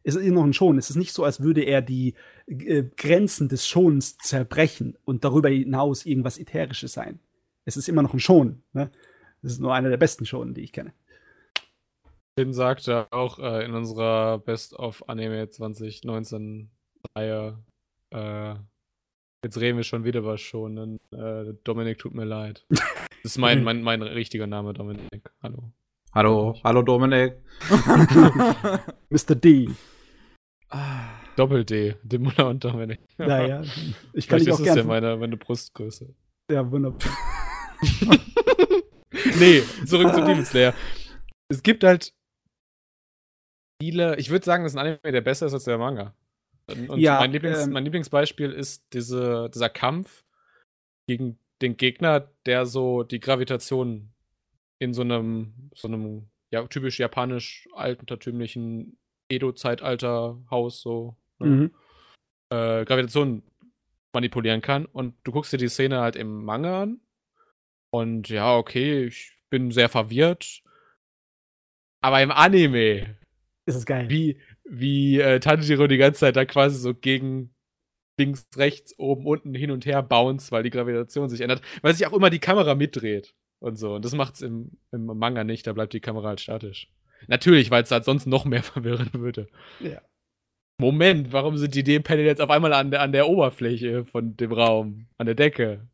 Es 0.02 0.14
ist 0.14 0.24
immer 0.24 0.40
noch 0.40 0.47
ein 0.47 0.52
Schon. 0.52 0.78
Es 0.78 0.90
ist 0.90 0.97
nicht 0.97 1.12
so, 1.12 1.24
als 1.24 1.40
würde 1.40 1.62
er 1.62 1.82
die 1.82 2.14
äh, 2.47 2.85
Grenzen 2.97 3.48
des 3.48 3.66
Schonens 3.66 4.18
zerbrechen 4.18 4.97
und 5.05 5.24
darüber 5.24 5.48
hinaus 5.48 6.06
irgendwas 6.06 6.39
Ätherisches 6.39 6.93
sein. 6.93 7.20
Es 7.64 7.76
ist 7.76 7.89
immer 7.89 8.02
noch 8.02 8.12
ein 8.12 8.20
Schon. 8.20 8.62
Ne? 8.72 8.90
Das 9.43 9.52
ist 9.52 9.60
nur 9.60 9.74
einer 9.74 9.90
der 9.90 9.97
besten 9.97 10.26
Schonen, 10.26 10.55
die 10.55 10.62
ich 10.62 10.72
kenne. 10.72 10.93
Finn 12.39 12.52
sagte 12.52 13.06
auch 13.12 13.39
äh, 13.39 13.64
in 13.64 13.74
unserer 13.74 14.39
Best 14.39 14.74
of 14.74 15.09
Anime 15.09 15.48
2019 15.48 16.70
Reihe, 17.14 17.59
äh, 18.10 18.55
jetzt 19.44 19.60
reden 19.60 19.76
wir 19.76 19.85
schon 19.85 20.05
wieder 20.05 20.20
über 20.20 20.36
Shonen. 20.36 20.98
Äh, 21.12 21.55
Dominik, 21.62 21.98
tut 21.98 22.14
mir 22.14 22.24
leid. 22.24 22.66
Das 23.22 23.32
ist 23.32 23.39
mein, 23.39 23.64
mein, 23.64 23.81
mein 23.81 24.02
richtiger 24.02 24.47
Name, 24.47 24.74
Dominik. 24.74 25.31
Hallo. 25.43 25.72
Hallo, 26.15 26.55
hallo 26.62 26.82
Dominik. 26.82 27.43
Mr. 29.11 29.35
D. 29.35 29.69
Doppel-D, 31.35 31.97
Dimula 32.05 32.45
und 32.51 32.62
Dominik. 32.62 33.01
Naja, 33.19 33.62
ich 34.12 34.28
kann 34.28 34.39
Vielleicht 34.39 34.47
dich 34.47 34.53
auch 34.53 34.61
ist 34.61 34.61
es 34.61 34.66
ja 34.66 34.74
gerne. 34.74 34.89
meine, 34.89 35.16
meine 35.16 35.36
Brustgröße. 35.36 36.15
Ja, 36.53 36.70
wunderbar. 36.70 37.11
nee, 39.41 39.61
zurück 39.85 40.15
zu 40.15 40.24
Demon 40.24 40.45
Slayer. 40.45 40.73
Es 41.49 41.65
gibt 41.65 41.82
halt 41.82 42.15
viele, 43.82 44.16
ich 44.16 44.31
würde 44.31 44.45
sagen, 44.45 44.62
dass 44.62 44.77
ein 44.77 44.86
Anime, 44.86 45.01
der 45.03 45.20
besser 45.20 45.47
ist 45.47 45.55
als 45.55 45.65
der 45.65 45.78
Manga. 45.78 46.15
Und 46.69 46.91
und 46.91 47.01
Ja, 47.01 47.19
mein, 47.19 47.32
Lieblings, 47.32 47.65
ähm, 47.65 47.73
mein 47.73 47.82
Lieblingsbeispiel 47.82 48.53
ist 48.53 48.85
diese, 48.93 49.51
dieser 49.53 49.69
Kampf 49.69 50.24
gegen 51.09 51.41
den 51.61 51.77
Gegner, 51.77 52.31
der 52.47 52.66
so 52.66 53.03
die 53.03 53.19
Gravitation 53.19 54.14
in 54.85 54.94
so 54.94 55.02
einem, 55.02 55.70
so 55.74 55.89
einem 55.89 56.28
ja, 56.51 56.65
typisch 56.69 56.98
japanisch 57.01 57.66
altertümlichen 57.74 58.98
Edo-Zeitalter-Haus 59.28 60.81
so 60.81 61.16
ne, 61.40 61.47
Mhm. 61.48 61.74
äh, 62.51 62.85
Gravitation 62.85 63.43
manipulieren 64.12 64.61
kann. 64.61 64.85
Und 64.86 65.15
du 65.24 65.32
guckst 65.32 65.52
dir 65.52 65.56
die 65.59 65.69
Szene 65.69 66.01
halt 66.01 66.15
im 66.16 66.44
Manga 66.44 66.82
an. 66.82 67.01
Und 67.90 68.28
ja, 68.28 68.56
okay, 68.56 69.05
ich 69.06 69.32
bin 69.51 69.70
sehr 69.70 69.89
verwirrt. 69.89 70.62
Aber 72.02 72.23
im 72.23 72.31
Anime, 72.31 73.19
Ist 73.66 73.77
es 73.77 73.86
geil. 73.86 74.09
wie, 74.11 74.39
wie 74.65 75.19
äh, 75.20 75.40
Tanjiro 75.40 75.86
die 75.86 75.97
ganze 75.97 76.20
Zeit 76.20 76.36
da 76.36 76.44
quasi 76.44 76.78
so 76.78 76.94
gegen 76.94 77.55
links, 78.19 78.47
rechts, 78.56 78.97
oben, 78.98 79.27
unten, 79.27 79.55
hin 79.55 79.70
und 79.70 79.86
her 79.86 80.02
bounce, 80.02 80.52
weil 80.52 80.62
die 80.62 80.70
Gravitation 80.70 81.28
sich 81.28 81.40
ändert, 81.40 81.62
weil 81.82 81.94
sich 81.94 82.06
auch 82.06 82.12
immer 82.12 82.31
die 82.31 82.39
Kamera 82.39 82.74
mitdreht 82.74 83.35
und 83.65 83.77
so. 83.77 83.95
Und 83.95 84.05
das 84.05 84.15
macht's 84.15 84.43
im, 84.43 84.73
im 84.93 85.07
Manga 85.07 85.43
nicht, 85.43 85.66
da 85.66 85.73
bleibt 85.73 85.95
die 85.95 86.01
Kamera 86.01 86.28
halt 86.28 86.41
statisch. 86.41 86.89
Natürlich, 87.27 87.70
weil 87.70 87.82
es 87.82 87.91
halt 87.91 88.05
sonst 88.05 88.27
noch 88.27 88.45
mehr 88.45 88.62
verwirren 88.62 89.11
würde. 89.15 89.49
Ja. 89.81 90.01
Moment, 90.78 91.32
warum 91.32 91.57
sind 91.57 91.74
die 91.74 91.85
D-Panel 91.85 92.24
jetzt 92.24 92.41
auf 92.41 92.51
einmal 92.51 92.73
an 92.73 92.91
der, 92.91 93.01
an 93.01 93.12
der 93.12 93.28
Oberfläche 93.28 94.05
von 94.05 94.36
dem 94.36 94.53
Raum, 94.53 95.07
an 95.19 95.27
der 95.27 95.35
Decke? 95.35 95.89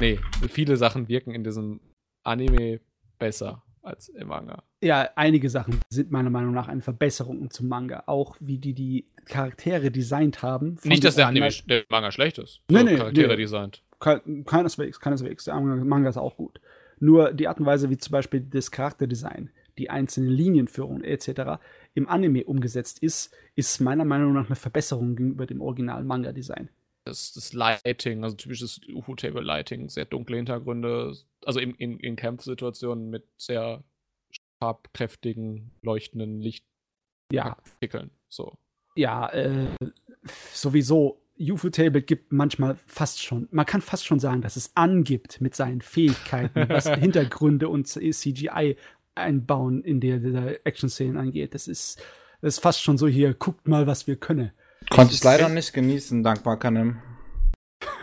Nee, 0.00 0.18
viele 0.48 0.76
Sachen 0.76 1.08
wirken 1.08 1.32
in 1.32 1.44
diesem 1.44 1.80
Anime 2.24 2.80
besser 3.18 3.62
als 3.82 4.08
im 4.08 4.28
Manga. 4.28 4.64
Ja, 4.82 5.10
einige 5.14 5.48
Sachen 5.48 5.80
sind 5.90 6.10
meiner 6.10 6.30
Meinung 6.30 6.54
nach 6.54 6.66
eine 6.66 6.80
Verbesserung 6.80 7.50
zum 7.50 7.68
Manga. 7.68 8.04
Auch 8.06 8.36
wie 8.40 8.58
die 8.58 8.74
die 8.74 9.06
Charaktere 9.26 9.90
designt 9.90 10.42
haben. 10.42 10.78
Nicht, 10.82 11.04
dass 11.04 11.16
der, 11.16 11.28
Anime, 11.28 11.50
der 11.66 11.84
Manga 11.88 12.10
schlecht 12.10 12.38
ist. 12.38 12.62
Nee, 12.68 12.78
So 12.78 12.84
nee, 12.84 12.96
Charaktere 12.96 13.28
nee. 13.28 13.36
designt. 13.36 13.82
Ke- 14.02 14.22
Keineswegs, 14.44 14.98
keineswegs. 15.00 15.44
Der 15.44 15.58
Manga 15.60 16.08
ist 16.10 16.16
auch 16.16 16.36
gut. 16.36 16.60
Nur 16.98 17.32
die 17.32 17.46
Art 17.48 17.60
und 17.60 17.66
Weise, 17.66 17.88
wie 17.88 17.96
zum 17.98 18.12
Beispiel 18.12 18.40
das 18.40 18.70
Charakterdesign, 18.70 19.50
die 19.78 19.90
einzelnen 19.90 20.30
Linienführungen 20.30 21.04
etc. 21.04 21.62
im 21.94 22.08
Anime 22.08 22.44
umgesetzt 22.44 22.98
ist, 23.02 23.34
ist 23.54 23.80
meiner 23.80 24.04
Meinung 24.04 24.32
nach 24.34 24.46
eine 24.46 24.56
Verbesserung 24.56 25.16
gegenüber 25.16 25.46
dem 25.46 25.60
Original-Manga-Design. 25.60 26.68
Das, 27.04 27.32
das 27.32 27.52
Lighting, 27.52 28.22
also 28.22 28.36
typisches 28.36 28.80
UFO-Table-Lighting, 28.92 29.88
sehr 29.88 30.04
dunkle 30.04 30.36
Hintergründe, 30.36 31.16
also 31.44 31.58
in, 31.58 31.74
in, 31.74 31.98
in 31.98 32.16
Kampfsituationen 32.16 33.08
mit 33.10 33.24
sehr 33.36 33.82
farbkräftigen, 34.60 35.72
leuchtenden 35.82 36.40
Ja, 36.40 37.56
Lichtartikeln. 37.80 38.10
So. 38.28 38.56
ja, 38.94 39.28
äh, 39.30 39.66
sowieso. 40.52 41.21
UFO-Table 41.50 42.02
gibt 42.02 42.32
manchmal 42.32 42.76
fast 42.86 43.22
schon, 43.22 43.48
man 43.50 43.66
kann 43.66 43.80
fast 43.80 44.06
schon 44.06 44.20
sagen, 44.20 44.42
dass 44.42 44.56
es 44.56 44.72
angibt 44.74 45.40
mit 45.40 45.54
seinen 45.54 45.80
Fähigkeiten, 45.80 46.68
was 46.68 46.88
Hintergründe 46.94 47.68
und 47.68 47.86
CGI 47.86 48.76
einbauen 49.14 49.82
in 49.82 50.00
der, 50.00 50.18
der 50.18 50.66
Action-Szenen 50.66 51.16
angeht. 51.16 51.54
Das 51.54 51.68
ist, 51.68 52.02
das 52.40 52.56
ist 52.56 52.60
fast 52.60 52.82
schon 52.82 52.98
so 52.98 53.06
hier, 53.06 53.34
guckt 53.34 53.68
mal, 53.68 53.86
was 53.86 54.06
wir 54.06 54.16
können. 54.16 54.52
Konnte 54.90 55.14
ich 55.14 55.22
leider 55.22 55.48
nicht 55.48 55.72
genießen, 55.72 56.22
dankbar 56.22 56.58
Kanem. 56.58 56.98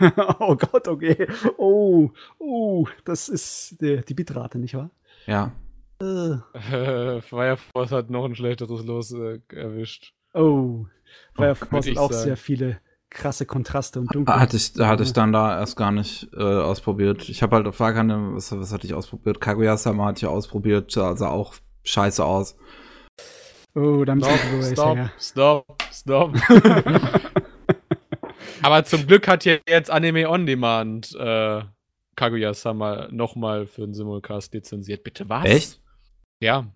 oh 0.40 0.56
Gott, 0.56 0.88
okay. 0.88 1.26
Oh, 1.56 2.10
oh, 2.38 2.86
das 3.04 3.28
ist 3.28 3.80
die, 3.80 4.02
die 4.06 4.14
Bitrate, 4.14 4.58
nicht 4.58 4.74
wahr? 4.74 4.90
Ja. 5.26 5.52
Äh, 6.00 6.36
Äh, 6.54 7.20
Fire 7.20 7.56
Force 7.56 7.92
hat 7.92 8.10
noch 8.10 8.24
ein 8.24 8.34
schlechteres 8.34 8.84
Los 8.84 9.12
äh, 9.12 9.40
erwischt. 9.54 10.14
oh, 10.34 10.86
Fire 11.34 11.48
Würd 11.48 11.58
Force 11.58 11.88
hat 11.88 11.96
auch 11.98 12.12
sagen. 12.12 12.24
sehr 12.24 12.36
viele 12.36 12.80
krasse 13.10 13.44
Kontraste 13.44 14.00
und 14.00 14.14
Dunkelheit. 14.14 14.40
Hatte 14.40 14.56
ich, 14.56 14.72
hatte 14.78 15.02
ich 15.02 15.12
dann 15.12 15.32
da 15.32 15.58
erst 15.58 15.76
gar 15.76 15.90
nicht 15.92 16.28
äh, 16.32 16.42
ausprobiert. 16.42 17.28
Ich 17.28 17.42
habe 17.42 17.56
halt 17.56 17.66
auf 17.66 17.74
Fahrkante, 17.76 18.16
was, 18.34 18.52
was 18.52 18.72
hatte 18.72 18.86
ich 18.86 18.94
ausprobiert? 18.94 19.40
Kaguya-sama 19.40 20.06
hatte 20.06 20.18
ich 20.18 20.26
ausprobiert, 20.26 20.92
sah, 20.92 21.16
sah 21.16 21.28
auch 21.30 21.54
scheiße 21.84 22.24
aus. 22.24 22.56
Oh, 23.74 24.04
da 24.04 24.14
müssen 24.14 24.30
Stop, 24.30 24.52
wir 24.52 24.62
stop, 24.72 24.96
her. 24.96 25.12
stop, 25.18 25.82
stop. 25.92 26.36
Aber 28.62 28.84
zum 28.84 29.06
Glück 29.06 29.26
hat 29.28 29.42
hier 29.44 29.60
jetzt 29.68 29.90
Anime 29.90 30.28
On 30.28 30.44
Demand 30.46 31.14
äh, 31.16 31.62
Kaguya-sama 32.16 33.08
nochmal 33.10 33.66
für 33.66 33.82
den 33.82 33.94
Simulcast 33.94 34.52
lizenziert. 34.54 35.02
Bitte 35.02 35.28
was? 35.28 35.44
Echt? 35.46 35.80
Ja. 36.40 36.66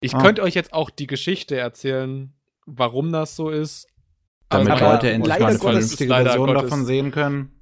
Ich 0.00 0.14
Ah. 0.14 0.22
könnte 0.22 0.42
euch 0.42 0.54
jetzt 0.54 0.72
auch 0.72 0.90
die 0.90 1.06
Geschichte 1.06 1.56
erzählen, 1.56 2.32
warum 2.64 3.12
das 3.12 3.36
so 3.36 3.50
ist. 3.50 3.88
Damit 4.50 4.72
Aber 4.72 4.92
Leute 4.92 5.10
endlich 5.10 5.38
mal 5.38 5.46
eine 5.50 5.58
vernünftige 5.58 6.14
Version 6.14 6.46
Gottes- 6.46 6.62
davon 6.62 6.86
sehen 6.86 7.10
können. 7.10 7.52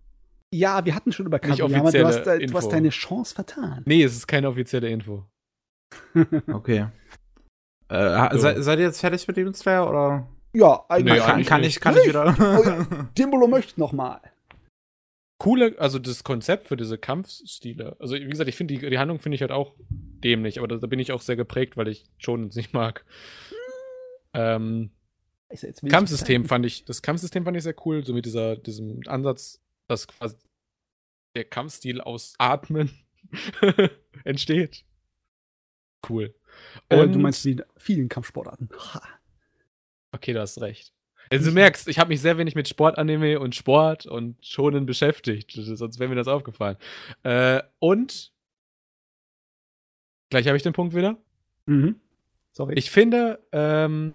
Ja, 0.52 0.84
wir 0.84 0.94
hatten 0.94 1.10
schon 1.12 1.26
über 1.26 1.38
Nicht 1.38 1.58
Kageyama, 1.58 1.90
du 1.90 2.06
hast, 2.06 2.26
äh, 2.26 2.46
du 2.46 2.54
hast 2.54 2.68
deine 2.70 2.90
Chance 2.90 3.34
vertan. 3.34 3.82
Nee, 3.84 4.02
es 4.04 4.14
ist 4.14 4.26
keine 4.26 4.48
offizielle 4.48 4.88
Info. 4.88 5.24
Okay. 6.52 6.86
Äh, 7.88 8.28
So. 8.32 8.38
sei, 8.38 8.60
seid 8.60 8.78
ihr 8.78 8.84
jetzt 8.86 9.00
fertig 9.00 9.26
mit 9.28 9.36
Demon 9.36 9.54
Slayer 9.54 9.88
oder 9.88 10.28
Ja, 10.52 10.84
Nee, 10.88 10.94
eigentlich. 11.10 11.18
kann, 11.18 11.30
eigentlich 11.34 11.46
kann 11.48 11.60
nicht. 11.60 11.76
ich 11.76 11.80
kann 11.80 11.94
ich 11.94 12.00
Nicht? 12.00 12.08
wieder? 12.08 12.36
Oh 12.38 12.64
ja. 12.64 13.08
Dimbolo 13.18 13.46
möchte 13.48 13.78
noch 13.80 13.92
mal. 13.92 14.20
Coole, 15.38 15.74
also 15.78 15.98
das 15.98 16.24
Konzept 16.24 16.66
für 16.66 16.76
diese 16.76 16.96
Kampfstile. 16.96 17.96
Also, 18.00 18.14
wie 18.14 18.24
gesagt, 18.26 18.48
ich 18.48 18.56
finde 18.56 18.74
die, 18.74 18.88
die 18.88 18.98
Handlung 18.98 19.18
finde 19.20 19.34
ich 19.34 19.42
halt 19.42 19.52
auch 19.52 19.74
dämlich, 19.78 20.58
aber 20.58 20.66
da, 20.68 20.76
da 20.76 20.86
bin 20.86 20.98
ich 20.98 21.12
auch 21.12 21.20
sehr 21.20 21.36
geprägt, 21.36 21.76
weil 21.76 21.88
ich 21.88 22.06
schon 22.18 22.48
nicht 22.54 22.72
mag. 22.72 23.04
Ähm, 24.32 24.90
Wenig 25.48 25.92
Kampfsystem 25.92 26.44
fand 26.44 26.66
ich, 26.66 26.84
das 26.84 27.02
Kampfsystem 27.02 27.44
fand 27.44 27.56
ich 27.56 27.62
sehr 27.62 27.74
cool, 27.86 28.04
so 28.04 28.12
mit 28.12 28.26
dieser, 28.26 28.56
diesem 28.56 29.00
Ansatz, 29.06 29.60
dass 29.86 30.08
quasi 30.08 30.36
der 31.34 31.44
Kampfstil 31.44 32.00
aus 32.00 32.34
Atmen 32.38 32.90
entsteht. 34.24 34.84
Cool. 36.08 36.34
Äh, 36.88 37.00
Und 37.00 37.12
du 37.12 37.18
meinst 37.18 37.44
die 37.44 37.62
vielen 37.76 38.08
Kampfsportarten. 38.08 38.70
Okay, 40.12 40.32
du 40.32 40.40
hast 40.40 40.60
recht. 40.60 40.92
Also 41.30 41.50
du 41.50 41.54
merkst, 41.54 41.88
ich 41.88 41.98
habe 41.98 42.08
mich 42.08 42.20
sehr 42.20 42.38
wenig 42.38 42.54
mit 42.54 42.68
Sportanime 42.68 43.40
und 43.40 43.54
Sport 43.54 44.06
und 44.06 44.44
Schonen 44.44 44.86
beschäftigt. 44.86 45.52
Sonst 45.52 45.98
wäre 45.98 46.08
mir 46.08 46.14
das 46.14 46.28
aufgefallen. 46.28 46.76
Äh, 47.24 47.62
und 47.80 48.32
gleich 50.30 50.46
habe 50.46 50.56
ich 50.56 50.62
den 50.62 50.72
Punkt 50.72 50.94
wieder. 50.94 51.18
Mhm. 51.66 52.00
Sorry. 52.52 52.74
Ich 52.76 52.90
finde, 52.90 53.44
ähm, 53.52 54.14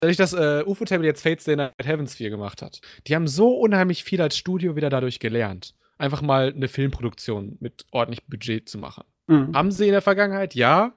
dadurch, 0.00 0.16
dass 0.16 0.32
äh, 0.32 0.62
UFO-Table 0.66 1.06
jetzt 1.06 1.22
Fates 1.22 1.44
Day 1.44 1.56
Night 1.56 1.72
Heavens 1.82 2.14
4 2.14 2.30
gemacht 2.30 2.62
hat, 2.62 2.80
die 3.06 3.14
haben 3.14 3.26
so 3.26 3.48
unheimlich 3.48 4.04
viel 4.04 4.20
als 4.20 4.36
Studio 4.36 4.76
wieder 4.76 4.90
dadurch 4.90 5.18
gelernt. 5.18 5.74
Einfach 5.98 6.22
mal 6.22 6.52
eine 6.54 6.68
Filmproduktion 6.68 7.56
mit 7.60 7.86
ordentlichem 7.90 8.28
Budget 8.28 8.68
zu 8.68 8.78
machen. 8.78 9.04
Mhm. 9.28 9.54
Haben 9.54 9.70
sie 9.70 9.86
in 9.86 9.92
der 9.92 10.02
Vergangenheit? 10.02 10.54
Ja. 10.54 10.94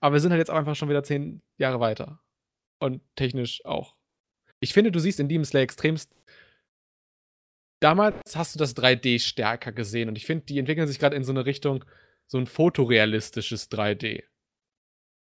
Aber 0.00 0.14
wir 0.14 0.20
sind 0.20 0.30
halt 0.30 0.40
jetzt 0.40 0.50
auch 0.50 0.56
einfach 0.56 0.76
schon 0.76 0.88
wieder 0.88 1.02
zehn 1.02 1.42
Jahre 1.58 1.80
weiter. 1.80 2.20
Und 2.80 3.02
technisch 3.16 3.64
auch. 3.64 3.96
Ich 4.60 4.72
finde, 4.72 4.92
du 4.92 4.98
siehst 4.98 5.20
in 5.20 5.28
Demon 5.28 5.44
Slayer 5.44 5.62
extremst. 5.62 6.14
Damals 7.80 8.36
hast 8.36 8.54
du 8.54 8.58
das 8.58 8.76
3D 8.76 9.20
stärker 9.20 9.72
gesehen 9.72 10.08
und 10.08 10.16
ich 10.16 10.26
finde, 10.26 10.44
die 10.44 10.58
entwickeln 10.58 10.86
sich 10.86 10.98
gerade 10.98 11.16
in 11.16 11.24
so 11.24 11.32
eine 11.32 11.46
Richtung, 11.46 11.84
so 12.26 12.36
ein 12.36 12.46
fotorealistisches 12.46 13.70
3D. 13.70 14.24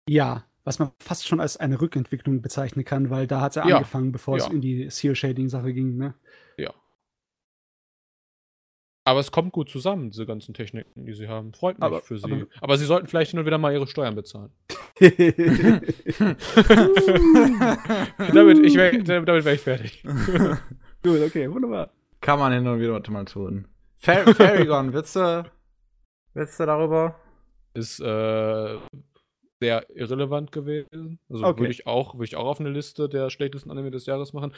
Ja, 0.10 0.48
was 0.68 0.80
man 0.80 0.91
fast 0.99 1.26
schon 1.26 1.39
als 1.39 1.56
eine 1.56 1.80
Rückentwicklung 1.80 2.41
bezeichnen 2.41 2.84
kann, 2.84 3.10
weil 3.10 3.26
da 3.26 3.39
hat 3.39 3.52
es 3.52 3.56
ja, 3.56 3.64
angefangen, 3.64 4.11
bevor 4.11 4.35
es 4.35 4.48
Ja. 4.48 4.52
in 4.52 4.60
die 4.60 4.89
Seal-Shading-Sache 4.89 5.72
ging, 5.73 5.95
ne? 5.95 6.14
Ja. 6.57 6.73
Aber 9.06 9.22
es 9.22 9.31
kommt 9.31 9.53
gut 9.53 9.69
zusammen, 9.69 10.10
diese 10.11 10.26
ganzen 10.26 10.53
Techniken, 10.53 11.06
die 11.06 11.14
sie 11.14 11.30
haben. 11.30 11.53
Freut 11.53 11.77
mich 11.80 11.85
Aber- 11.85 12.02
für 12.02 12.18
sie. 12.18 12.26
aber- 12.26 12.48
Aber, 12.60 12.77
sie 12.77 12.84
sollten 12.84 13.07
vielleicht 13.07 13.31
hin 13.31 13.39
und 13.39 13.45
wieder 13.45 13.57
mal 13.57 13.72
ihre 13.72 13.88
Steuern 13.88 14.15
bezahlen. 14.15 14.52
damit 18.34 18.60
ich 18.65 18.76
wär, 18.76 18.91
damit 19.03 19.27
wäre 19.45 19.53
ich 19.56 19.61
fertig. 19.61 20.03
Gut, 21.02 21.22
okay, 21.22 21.49
wunderbar. 21.49 21.91
Kann 22.19 22.39
man 22.39 22.52
hin 22.52 22.68
und 22.68 22.81
wieder 22.81 22.99
mal 23.10 23.23
tun. 23.23 23.69
Fa 23.95 24.34
Faragon, 24.34 24.91
willst 24.91 25.15
du, 25.15 25.49
willst 26.34 26.60
du 26.60 26.65
darüber? 26.65 27.15
Ist 27.73 28.02
äh, 28.02 28.77
sehr 29.59 29.85
irrelevant 29.95 30.51
gewesen. 30.51 31.19
Also 31.29 31.45
Okay. 31.45 31.59
würde 31.61 31.71
ich 31.71 31.88
auch, 31.88 32.15
würde 32.15 32.25
ich 32.25 32.35
auch 32.35 32.45
auf 32.47 32.59
eine 32.59 32.69
Liste 32.69 33.09
der 33.09 33.29
schlechtesten 33.29 33.71
Anime 33.71 33.91
des 33.91 34.05
Jahres 34.05 34.34
machen. 34.34 34.53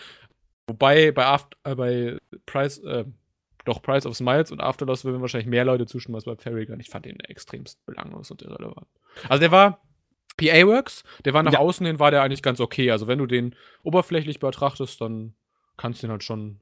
Wobei 0.67 1.11
bei 1.11 1.25
Aft 1.25 1.57
äh, 1.63 1.75
bei 1.75 2.17
Price, 2.45 2.79
äh, 2.79 3.05
doch 3.65 3.81
Price 3.81 4.05
of 4.05 4.15
Smiles 4.15 4.51
und 4.51 4.61
Afterloss 4.61 5.05
würden 5.05 5.21
wahrscheinlich 5.21 5.47
mehr 5.49 5.65
Leute 5.65 5.85
zustimmen 5.85 6.15
als 6.15 6.25
bei 6.25 6.35
Fairygun. 6.35 6.79
Ich 6.79 6.89
fand 6.89 7.05
den 7.05 7.19
extremst 7.21 7.83
belanglos 7.85 8.29
und 8.31 8.41
irrelevant. 8.41 8.87
Also 9.27 9.39
der 9.39 9.51
war 9.51 9.81
PA 10.37 10.65
Works, 10.67 11.03
der 11.25 11.33
war 11.33 11.43
nach 11.43 11.53
Ja. 11.53 11.59
außen 11.59 11.85
hin, 11.85 11.99
war 11.99 12.11
der 12.11 12.21
eigentlich 12.21 12.41
ganz 12.43 12.59
okay. 12.59 12.91
Also 12.91 13.07
wenn 13.07 13.19
du 13.19 13.25
den 13.25 13.55
oberflächlich 13.83 14.39
betrachtest, 14.39 15.01
dann 15.01 15.33
kannst 15.77 16.01
du 16.03 16.07
ihn 16.07 16.11
halt 16.11 16.23
schon. 16.23 16.59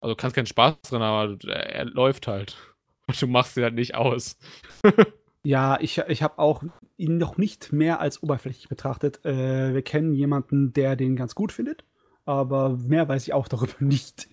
Also 0.00 0.14
kannst 0.14 0.36
keinen 0.36 0.46
Spaß 0.46 0.76
drin, 0.88 1.02
aber 1.02 1.36
er, 1.46 1.66
er 1.74 1.84
läuft 1.86 2.26
halt. 2.28 2.56
Und 3.08 3.20
du 3.20 3.26
machst 3.26 3.56
ihn 3.56 3.62
halt 3.64 3.74
nicht 3.74 3.94
aus. 3.94 4.36
Ja, 5.42 5.78
ich, 5.80 5.98
ich 6.08 6.24
habe 6.24 6.40
auch 6.40 6.64
ihn 6.96 7.18
noch 7.18 7.36
nicht 7.36 7.72
mehr 7.72 8.00
als 8.00 8.22
oberflächlich 8.22 8.68
betrachtet. 8.68 9.24
Äh, 9.24 9.74
wir 9.74 9.82
kennen 9.82 10.14
jemanden, 10.14 10.72
der 10.72 10.96
den 10.96 11.16
ganz 11.16 11.34
gut 11.34 11.52
findet, 11.52 11.84
aber 12.24 12.76
mehr 12.76 13.08
weiß 13.08 13.26
ich 13.26 13.32
auch 13.34 13.48
darüber 13.48 13.74
nicht. 13.80 14.28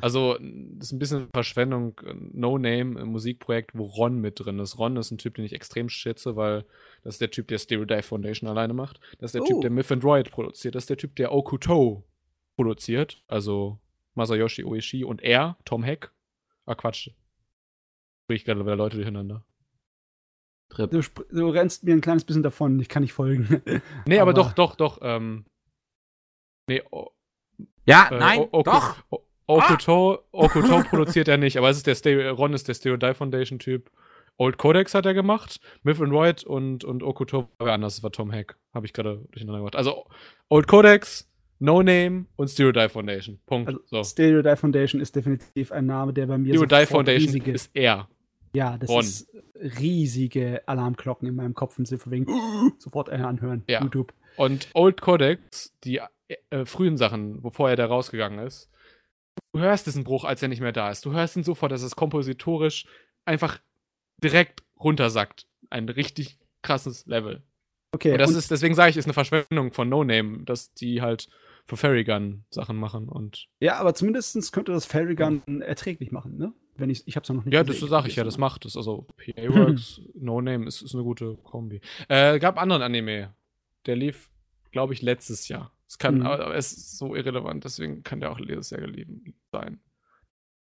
Also, 0.00 0.34
das 0.38 0.88
ist 0.88 0.92
ein 0.92 0.98
bisschen 0.98 1.28
Verschwendung. 1.32 1.98
No 2.32 2.58
Name 2.58 3.00
im 3.00 3.08
Musikprojekt, 3.08 3.70
wo 3.74 3.84
Ron 3.84 4.20
mit 4.20 4.38
drin 4.38 4.58
ist. 4.58 4.78
Ron 4.78 4.96
ist 4.96 5.10
ein 5.10 5.18
Typ, 5.18 5.34
den 5.36 5.44
ich 5.46 5.54
extrem 5.54 5.88
schätze, 5.88 6.36
weil 6.36 6.66
das 7.02 7.14
ist 7.14 7.20
der 7.20 7.30
Typ, 7.30 7.48
der 7.48 7.58
Stereo 7.58 7.86
Dive 7.86 8.02
Foundation 8.02 8.48
alleine 8.50 8.74
macht. 8.74 9.00
Das 9.18 9.28
ist 9.28 9.34
der 9.36 9.42
Oh. 9.42 9.46
Typ, 9.46 9.60
der 9.62 9.70
Myth 9.70 9.90
and 9.90 10.04
Droid 10.04 10.30
produziert. 10.30 10.74
Das 10.74 10.82
ist 10.82 10.90
der 10.90 10.98
Typ, 10.98 11.16
der 11.16 11.32
Okuto 11.32 12.04
produziert. 12.56 13.22
Also 13.26 13.78
Masayoshi 14.14 14.64
Oishi 14.64 15.02
und 15.04 15.22
er, 15.22 15.56
Tom 15.64 15.82
Heck. 15.82 16.10
Ah, 16.66 16.74
Quatsch. 16.74 17.10
Sprich 18.24 18.44
gerade 18.44 18.60
wieder 18.60 18.76
Leute 18.76 18.96
durcheinander. 18.96 19.44
Trip. 20.68 20.90
Du, 20.90 21.00
du 21.30 21.48
rennst 21.50 21.84
mir 21.84 21.94
ein 21.94 22.00
kleines 22.00 22.24
bisschen 22.24 22.42
davon, 22.42 22.78
ich 22.80 22.88
kann 22.88 23.02
nicht 23.02 23.12
folgen. 23.12 23.62
Nee, 24.06 24.18
aber, 24.18 24.32
Aber- 24.32 24.42
doch, 24.42 24.52
doch, 24.52 24.74
doch. 24.76 24.98
Ähm, 25.02 25.44
nee, 26.68 26.82
o, 26.90 27.10
Ja, 27.86 28.08
äh, 28.10 28.18
nein, 28.18 28.40
O- 28.40 28.48
Oku- 28.60 28.62
doch. 28.64 28.96
O- 29.10 29.22
Okuto, 29.48 30.24
Okuto 30.32 30.82
produziert 30.90 31.28
er 31.28 31.36
nicht, 31.38 31.56
aber 31.56 31.70
es 31.70 31.76
ist 31.76 31.86
der 31.86 31.94
Stereo, 31.94 32.34
Ron 32.34 32.52
ist 32.52 32.66
der 32.66 32.74
Stereo 32.74 32.96
Die 32.96 33.14
Foundation 33.14 33.58
Typ. 33.60 33.90
Old 34.38 34.58
Codex 34.58 34.92
hat 34.94 35.06
er 35.06 35.14
gemacht, 35.14 35.60
Myth 35.84 36.00
and 36.00 36.12
Void 36.12 36.44
und, 36.44 36.84
und 36.84 37.02
Okuto 37.02 37.48
war 37.58 37.66
wer 37.68 37.72
anders, 37.74 37.94
das 37.96 38.02
war 38.02 38.10
Tom 38.12 38.32
Hack. 38.32 38.58
Habe 38.74 38.84
ich 38.84 38.92
gerade 38.92 39.24
durcheinander 39.30 39.60
gemacht. 39.60 39.76
Also 39.76 40.04
Old 40.50 40.66
Codex, 40.66 41.30
No 41.60 41.82
Name 41.82 42.26
und 42.36 42.48
Stereo 42.48 42.72
Die 42.72 42.88
Foundation. 42.88 43.38
Punkt. 43.46 43.68
Also, 43.68 43.80
so. 43.86 44.02
Stereo 44.04 44.42
Die 44.42 44.56
Foundation 44.56 45.00
ist 45.00 45.14
definitiv 45.16 45.70
ein 45.72 45.86
Name, 45.86 46.12
der 46.12 46.26
bei 46.26 46.36
mir 46.36 46.52
Stereo 46.54 46.66
Die 46.66 46.86
Foundation 46.86 47.22
riesige, 47.34 47.52
ist 47.52 47.70
er. 47.72 48.08
Ja, 48.56 48.78
das 48.78 48.88
Ron. 48.88 49.00
ist 49.00 49.28
riesige 49.54 50.62
Alarmglocken 50.66 51.28
in 51.28 51.34
meinem 51.34 51.54
Kopf 51.54 51.78
und 51.78 51.86
sind 51.86 52.00
von 52.02 52.10
wegen 52.12 52.26
sofort 52.78 53.08
äh, 53.08 53.12
anhören. 53.16 53.62
Ja. 53.68 53.82
YouTube. 53.82 54.12
Und 54.36 54.68
Old 54.74 55.00
Codex, 55.00 55.74
die 55.84 56.00
äh, 56.50 56.64
frühen 56.64 56.96
Sachen, 56.96 57.42
wo 57.42 57.50
vorher 57.50 57.76
der 57.76 57.86
rausgegangen 57.86 58.38
ist, 58.46 58.70
du 59.52 59.60
hörst 59.60 59.86
diesen 59.86 60.04
Bruch, 60.04 60.24
als 60.24 60.42
er 60.42 60.48
nicht 60.48 60.60
mehr 60.60 60.72
da 60.72 60.90
ist. 60.90 61.04
Du 61.04 61.12
hörst 61.12 61.36
ihn 61.36 61.44
sofort, 61.44 61.70
dass 61.72 61.82
es 61.82 61.96
kompositorisch 61.96 62.86
einfach 63.24 63.58
direkt 64.22 64.62
runtersackt. 64.80 65.46
Ein 65.70 65.88
richtig 65.88 66.38
krasses 66.62 67.06
Level. 67.06 67.42
Okay, 67.92 68.12
und 68.12 68.18
das 68.18 68.30
und- 68.30 68.38
ist, 68.38 68.50
deswegen 68.50 68.74
sage 68.74 68.90
ich, 68.90 68.96
ist 68.96 69.06
eine 69.06 69.14
Verschwendung 69.14 69.72
von 69.72 69.88
No 69.88 70.02
Name, 70.04 70.44
dass 70.44 70.72
die 70.74 71.02
halt 71.02 71.28
für 71.66 71.76
Fairygun 71.76 72.44
Sachen 72.50 72.76
machen 72.76 73.08
und. 73.08 73.48
ja, 73.60 73.76
aber 73.78 73.94
zumindest 73.94 74.52
könnte 74.52 74.72
das 74.72 74.86
Fairygun 74.86 75.62
erträglich 75.62 76.12
machen, 76.12 76.36
ne? 76.38 76.52
Wenn 76.78 76.90
ich, 76.90 77.06
ich 77.08 77.16
hab's 77.16 77.28
noch 77.30 77.44
nicht 77.44 77.54
Ja, 77.54 77.64
das 77.64 77.80
sage 77.80 78.08
ich 78.08 78.16
ja, 78.16 78.24
das 78.24 78.36
macht 78.38 78.66
es. 78.66 78.76
Also 78.76 79.06
PA 79.16 79.42
Works, 79.48 80.02
No 80.14 80.40
Name 80.42 80.66
ist, 80.66 80.82
ist 80.82 80.94
eine 80.94 81.04
gute 81.04 81.36
Kombi. 81.36 81.80
Äh, 82.08 82.38
gab 82.38 82.58
anderen 82.60 82.82
Anime. 82.82 83.34
Der 83.86 83.96
lief, 83.96 84.30
glaube 84.72 84.92
ich, 84.92 85.00
letztes 85.00 85.48
Jahr. 85.48 85.72
Es 85.88 85.96
kann, 85.98 86.16
Mhm. 86.18 86.26
aber 86.26 86.54
es 86.54 86.72
ist 86.72 86.98
so 86.98 87.14
irrelevant, 87.14 87.64
deswegen 87.64 88.02
kann 88.02 88.20
der 88.20 88.30
auch 88.30 88.38
letztes 88.38 88.70
Jahr 88.70 88.80
geliebt 88.82 89.34
sein. 89.52 89.80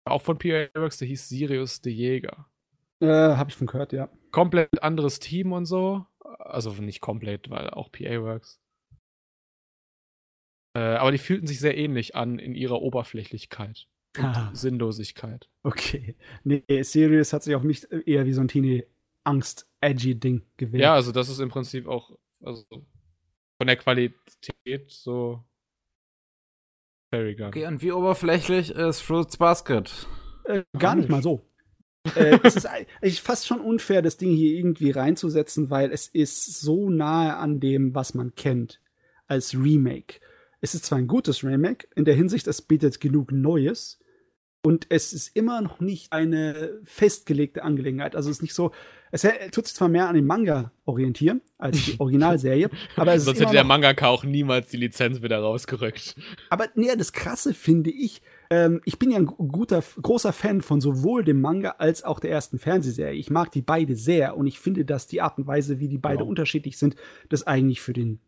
Auch 0.03 0.22
von 0.22 0.38
PA 0.38 0.67
Works, 0.76 0.97
der 0.99 1.07
hieß 1.07 1.27
Sirius 1.27 1.81
the 1.84 1.89
Jäger. 1.89 2.45
Äh, 2.99 3.07
hab 3.07 3.49
ich 3.49 3.55
von 3.55 3.65
gehört, 3.67 3.91
ja. 3.91 4.09
Komplett 4.31 4.84
anderes 4.84 5.19
Team 5.19 5.51
und 5.53 5.65
so. 5.65 6.05
Also 6.19 6.72
nicht 6.73 7.01
komplett, 7.01 7.49
weil 7.49 7.69
auch 7.72 7.91
PA 7.91 8.22
Works. 8.22 8.59
Äh, 10.76 10.80
aber 10.80 11.11
die 11.11 11.18
fühlten 11.18 11.47
sich 11.47 11.60
sehr 11.60 11.77
ähnlich 11.77 12.15
an 12.15 12.38
in 12.38 12.53
ihrer 12.53 12.81
Oberflächlichkeit 12.81 13.88
Ah. 14.18 14.49
und 14.49 14.56
Sinnlosigkeit. 14.57 15.49
Okay. 15.64 16.15
Nee, 16.43 16.64
Sirius 16.84 17.34
hat 17.34 17.43
sich 17.43 17.56
auf 17.56 17.64
mich 17.64 17.85
eher 18.06 18.26
wie 18.26 18.34
so 18.34 18.41
ein 18.41 18.47
Teenie-Angst-Edgy-Ding 18.47 20.43
gewählt. 20.57 20.81
Ja, 20.84 20.93
also 20.93 21.11
das 21.11 21.27
ist 21.30 21.39
im 21.39 21.49
Prinzip 21.49 21.88
auch 21.88 22.11
also 22.43 22.64
von 22.69 23.68
der 23.68 23.76
Qualität 23.77 24.89
so 24.89 25.43
Fairygun. 27.14 27.47
Okay, 27.47 27.65
und 27.68 27.81
wie 27.81 27.91
oberflächlich 27.91 28.72
ist 28.72 29.02
Fruits 29.02 29.38
Basket? 29.38 30.07
Äh, 30.45 30.64
gar 30.77 30.95
nicht 30.95 31.10
mal 31.10 31.22
so. 31.23 31.41
äh, 32.15 32.39
es 32.43 32.56
ist 32.56 32.65
eigentlich 32.68 33.22
fast 33.23 33.47
schon 33.47 33.60
unfair, 33.61 34.02
das 34.02 34.18
Ding 34.18 34.31
hier 34.35 34.56
irgendwie 34.57 34.91
reinzusetzen, 34.91 35.69
weil 35.69 35.91
es 35.91 36.07
ist 36.07 36.60
so 36.61 36.89
nahe 36.89 37.35
an 37.38 37.60
dem, 37.60 37.95
was 37.95 38.14
man 38.14 38.35
kennt, 38.35 38.80
als 39.27 39.56
Remake. 39.56 40.19
Es 40.65 40.73
ist 40.73 40.85
zwar 40.85 40.97
ein 40.97 41.05
gutes 41.07 41.43
Remake, 41.43 41.87
in 41.95 42.05
der 42.05 42.15
Hinsicht, 42.15 42.47
es 42.47 42.59
bietet 42.63 42.99
genug 42.99 43.31
Neues. 43.31 43.99
Und 44.63 44.87
es 44.89 45.13
ist 45.13 45.35
immer 45.35 45.61
noch 45.61 45.79
nicht 45.79 46.11
eine 46.11 46.79
festgelegte 46.83 47.61
Angelegenheit. 47.61 48.15
Also 48.15 48.31
es 48.31 48.37
ist 48.37 48.41
nicht 48.41 48.55
so, 48.55 48.71
es 49.11 49.21
tut 49.51 49.67
sich 49.67 49.75
zwar 49.75 49.89
mehr 49.89 50.09
an 50.09 50.15
den 50.15 50.25
Manga 50.25 50.71
orientieren 50.85 51.41
als 51.59 51.85
die 51.85 51.95
Originalserie, 51.99 52.71
aber 52.95 53.13
es 53.13 53.25
Sonst 53.25 53.41
hätte 53.41 53.51
der 53.51 53.63
Mangaka 53.63 54.07
auch 54.07 54.23
niemals 54.23 54.69
die 54.69 54.77
Lizenz 54.77 55.21
wieder 55.21 55.37
rausgerückt. 55.37 56.15
aber 56.49 56.65
nee, 56.73 56.87
das 56.97 57.13
Krasse 57.13 57.53
finde 57.53 57.91
ich, 57.91 58.23
ähm, 58.49 58.81
ich 58.85 58.97
bin 58.97 59.11
ja 59.11 59.17
ein 59.17 59.27
gu- 59.27 59.47
guter, 59.49 59.83
großer 60.01 60.33
Fan 60.33 60.63
von 60.63 60.81
sowohl 60.81 61.23
dem 61.23 61.41
Manga 61.41 61.75
als 61.77 62.03
auch 62.03 62.19
der 62.19 62.31
ersten 62.31 62.57
Fernsehserie. 62.57 63.13
Ich 63.19 63.29
mag 63.29 63.51
die 63.51 63.61
beide 63.61 63.95
sehr 63.95 64.35
und 64.35 64.47
ich 64.47 64.59
finde, 64.59 64.83
dass 64.83 65.05
die 65.05 65.21
Art 65.21 65.37
und 65.37 65.45
Weise, 65.45 65.79
wie 65.79 65.89
die 65.89 65.99
beide 65.99 66.23
Ja. 66.23 66.27
unterschiedlich 66.27 66.79
sind, 66.79 66.95
das 67.29 67.45
eigentlich 67.45 67.81
für 67.81 67.93
den 67.93 68.19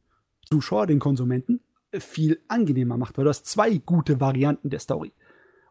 Zuschauer, 0.47 0.85
den 0.85 0.99
Konsumenten, 0.99 1.61
viel 1.93 2.41
angenehmer 2.47 2.97
macht, 2.97 3.17
weil 3.17 3.23
du 3.23 3.29
hast 3.29 3.45
zwei 3.45 3.77
gute 3.77 4.19
Varianten 4.19 4.69
der 4.69 4.79
Story. 4.79 5.13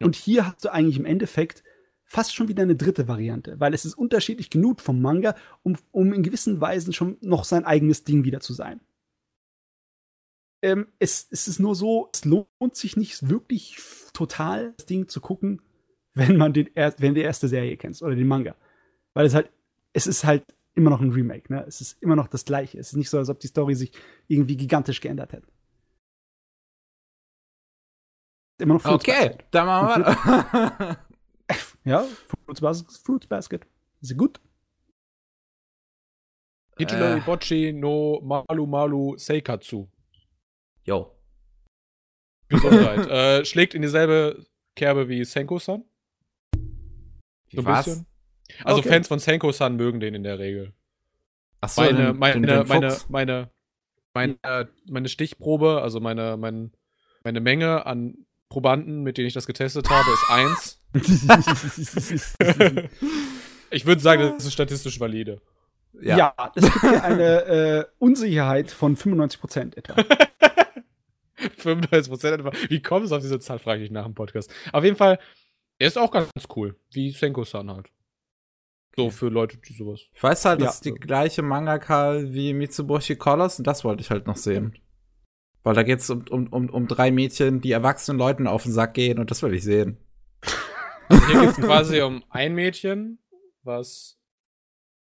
Und 0.01 0.15
hier 0.15 0.47
hast 0.47 0.63
du 0.65 0.71
eigentlich 0.71 0.97
im 0.97 1.05
Endeffekt 1.05 1.63
fast 2.03 2.33
schon 2.33 2.47
wieder 2.47 2.63
eine 2.63 2.75
dritte 2.75 3.07
Variante, 3.07 3.59
weil 3.59 3.73
es 3.73 3.85
ist 3.85 3.95
unterschiedlich 3.95 4.49
genug 4.49 4.81
vom 4.81 5.01
Manga, 5.01 5.35
um, 5.63 5.77
um 5.91 6.13
in 6.13 6.23
gewissen 6.23 6.61
Weisen 6.61 6.93
schon 6.93 7.17
noch 7.21 7.43
sein 7.43 7.65
eigenes 7.65 8.03
Ding 8.03 8.23
wieder 8.23 8.39
zu 8.39 8.53
sein. 8.53 8.79
Ähm, 10.61 10.87
es, 10.99 11.27
es 11.29 11.47
ist 11.47 11.59
nur 11.59 11.75
so, 11.75 12.09
es 12.13 12.25
lohnt 12.25 12.75
sich 12.75 12.97
nicht 12.97 13.29
wirklich 13.29 13.77
total, 14.13 14.73
das 14.77 14.85
Ding 14.85 15.07
zu 15.07 15.21
gucken, 15.21 15.61
wenn 16.13 16.37
man 16.37 16.53
den 16.53 16.69
er 16.73 16.95
wenn 16.97 17.13
die 17.13 17.21
erste 17.21 17.47
Serie 17.47 17.77
kennst 17.77 18.01
oder 18.01 18.15
den 18.15 18.27
Manga. 18.27 18.55
Weil 19.13 19.25
es 19.25 19.35
halt, 19.35 19.51
es 19.93 20.07
ist 20.07 20.23
halt 20.23 20.45
immer 20.73 20.89
noch 20.89 21.01
ein 21.01 21.11
Remake, 21.11 21.51
ne? 21.51 21.65
Es 21.67 21.81
ist 21.81 22.01
immer 22.01 22.15
noch 22.15 22.27
das 22.27 22.45
gleiche. 22.45 22.79
Es 22.79 22.89
ist 22.89 22.97
nicht 22.97 23.09
so, 23.09 23.17
als 23.17 23.29
ob 23.29 23.39
die 23.39 23.47
Story 23.47 23.75
sich 23.75 23.91
irgendwie 24.27 24.57
gigantisch 24.57 25.01
geändert 25.01 25.33
hätte. 25.33 25.47
Immer 28.59 28.75
noch 28.75 28.81
Fruits 28.81 29.03
Okay, 29.07 29.27
Basket. 29.29 29.45
dann 29.51 29.65
machen 29.67 30.03
wir. 30.03 30.97
Ja, 31.85 32.03
Fruits 32.45 32.59
Basket, 32.59 32.91
Fruits 33.05 33.27
Basket. 33.27 33.65
Ist 34.01 34.17
gut. 34.17 34.41
Hitler 36.77 37.15
Äh. 37.15 37.17
Ibochi 37.19 37.73
no 37.73 38.19
Malu 38.21 38.65
Malu 38.67 39.17
Seikatsu. 39.17 39.87
Jo. 40.85 41.15
Gesundheit. 42.49 43.07
äh, 43.09 43.45
schlägt 43.45 43.73
in 43.73 43.81
dieselbe 43.81 44.45
Kerbe 44.75 45.07
wie 45.09 45.23
Senko-san. 45.25 45.83
So 47.51 47.61
ein 47.61 47.65
Was? 47.65 47.85
bisschen. 47.85 48.05
Also 48.63 48.79
Okay. 48.79 48.89
Fans 48.89 49.07
von 49.07 49.19
Senko-san 49.19 49.75
mögen 49.75 49.99
den 49.99 50.13
in 50.13 50.23
der 50.23 50.39
Regel. 50.39 50.73
Achso, 51.61 51.81
meine, 51.81 51.97
den- 52.07 52.17
meine, 52.17 52.33
den- 52.33 52.43
den 52.59 52.67
meine, 52.67 52.91
Fuchs. 52.91 53.09
meine, 53.09 53.51
meine, 54.13 54.37
meine 54.89 55.09
Stichprobe, 55.09 55.81
also 55.81 55.99
meine, 55.99 56.37
mein, 56.37 56.71
meine 57.23 57.39
Menge 57.41 57.85
an 57.85 58.26
Probanden, 58.49 59.03
mit 59.03 59.17
denen 59.17 59.27
ich 59.27 59.33
das 59.33 59.45
getestet 59.47 59.89
habe, 59.89 60.09
ist 60.11 60.29
1. 60.29 60.81
Ich 63.69 63.85
würde 63.85 64.01
sagen, 64.01 64.21
das 64.21 64.45
ist 64.45 64.53
statistisch 64.53 64.97
valide. 64.99 65.41
Ja. 66.01 66.17
ja. 66.17 66.33
es 66.55 66.63
gibt 66.63 66.79
hier 66.79 67.03
eine 67.03 67.41
äh, 67.45 67.85
Unsicherheit 67.99 68.71
von 68.71 68.95
95% 68.95 69.75
etwa. 69.75 69.93
95% 71.37 72.27
etwa. 72.31 72.51
Wie 72.69 72.81
kommst 72.81 73.11
du 73.11 73.15
auf 73.15 73.21
diese 73.21 73.39
Zahl, 73.39 73.59
frage 73.59 73.83
ich 73.83 73.91
nach 73.91 74.05
dem 74.05 74.15
Podcast. 74.15 74.53
Auf 74.71 74.83
jeden 74.83 74.95
Fall, 74.95 75.19
er 75.79 75.87
ist 75.87 75.97
auch 75.97 76.11
ganz 76.11 76.29
cool. 76.55 76.75
Wie 76.91 77.11
Senko-san 77.11 77.69
halt. 77.69 77.87
So 78.95 79.11
für 79.11 79.27
Leute, 79.29 79.57
die 79.57 79.73
sowas. 79.73 80.01
Ich 80.13 80.23
weiß 80.23 80.45
halt, 80.45 80.59
Ja. 80.61 80.67
das 80.67 80.75
ist 80.75 80.85
die 80.85 80.93
gleiche 80.93 81.41
Mangaka 81.41 82.21
wie 82.23 82.53
Mitsubishi 82.53 83.15
Colors 83.15 83.59
und 83.59 83.67
das 83.67 83.83
wollte 83.83 84.01
ich 84.01 84.09
halt 84.09 84.25
noch 84.27 84.37
sehen. 84.37 84.77
Weil 85.63 85.75
da 85.75 85.83
geht 85.83 85.99
es 85.99 86.09
um, 86.09 86.25
um, 86.29 86.47
um, 86.47 86.69
um 86.69 86.87
drei 86.87 87.11
Mädchen, 87.11 87.61
die 87.61 87.71
erwachsenen 87.71 88.17
Leuten 88.17 88.47
auf 88.47 88.63
den 88.63 88.71
Sack 88.71 88.93
gehen 88.93 89.19
und 89.19 89.31
das 89.31 89.41
will 89.43 89.53
ich 89.53 89.63
sehen. 89.63 89.97
Also 91.09 91.25
hier 91.27 91.39
geht 91.39 91.49
es 91.51 91.55
quasi 91.55 92.01
um 92.01 92.21
ein 92.29 92.53
Mädchen, 92.53 93.19
was. 93.63 94.19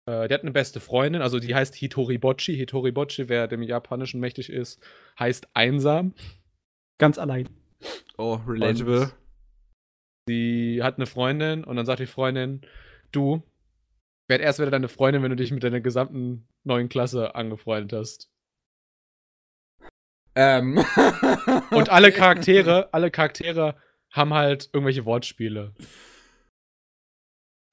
Äh, 0.06 0.28
die 0.28 0.34
hat 0.34 0.42
eine 0.42 0.52
beste 0.52 0.82
Freundin, 0.82 1.22
also 1.22 1.40
die 1.40 1.56
heißt 1.56 1.74
Hitoribochi. 1.76 2.58
Hitoribochi, 2.58 3.30
wer 3.30 3.48
dem 3.48 3.64
Japanischen 3.64 4.20
mächtig 4.20 4.50
ist, 4.50 4.82
heißt 5.18 5.48
einsam. 5.54 6.14
Ganz 6.98 7.18
allein. 7.18 7.48
Oh, 8.18 8.34
relatable. 8.46 9.14
Sie 10.28 10.82
hat 10.84 10.98
eine 10.98 11.06
Freundin 11.06 11.64
und 11.64 11.78
dann 11.78 11.86
sagt 11.86 12.02
die 12.02 12.06
Freundin: 12.06 12.62
Du, 13.14 13.44
werd 14.28 14.42
erst 14.42 14.60
wieder 14.60 14.72
deine 14.72 14.88
Freundin, 14.88 15.24
wenn 15.24 15.30
du 15.30 15.36
dich 15.36 15.52
mit 15.52 15.64
deiner 15.64 15.82
gesamten 15.82 16.48
neuen 16.64 16.90
Klasse 16.90 17.36
angefreundet 17.36 17.98
hast. 17.98 18.30
Ähm. 20.36 20.78
Und 21.72 21.90
alle 21.90 22.12
Charaktere, 22.12 22.90
alle 22.94 23.12
Charaktere 23.12 23.76
haben 24.12 24.34
halt 24.34 24.70
irgendwelche 24.74 25.06
Wortspiele. 25.06 25.74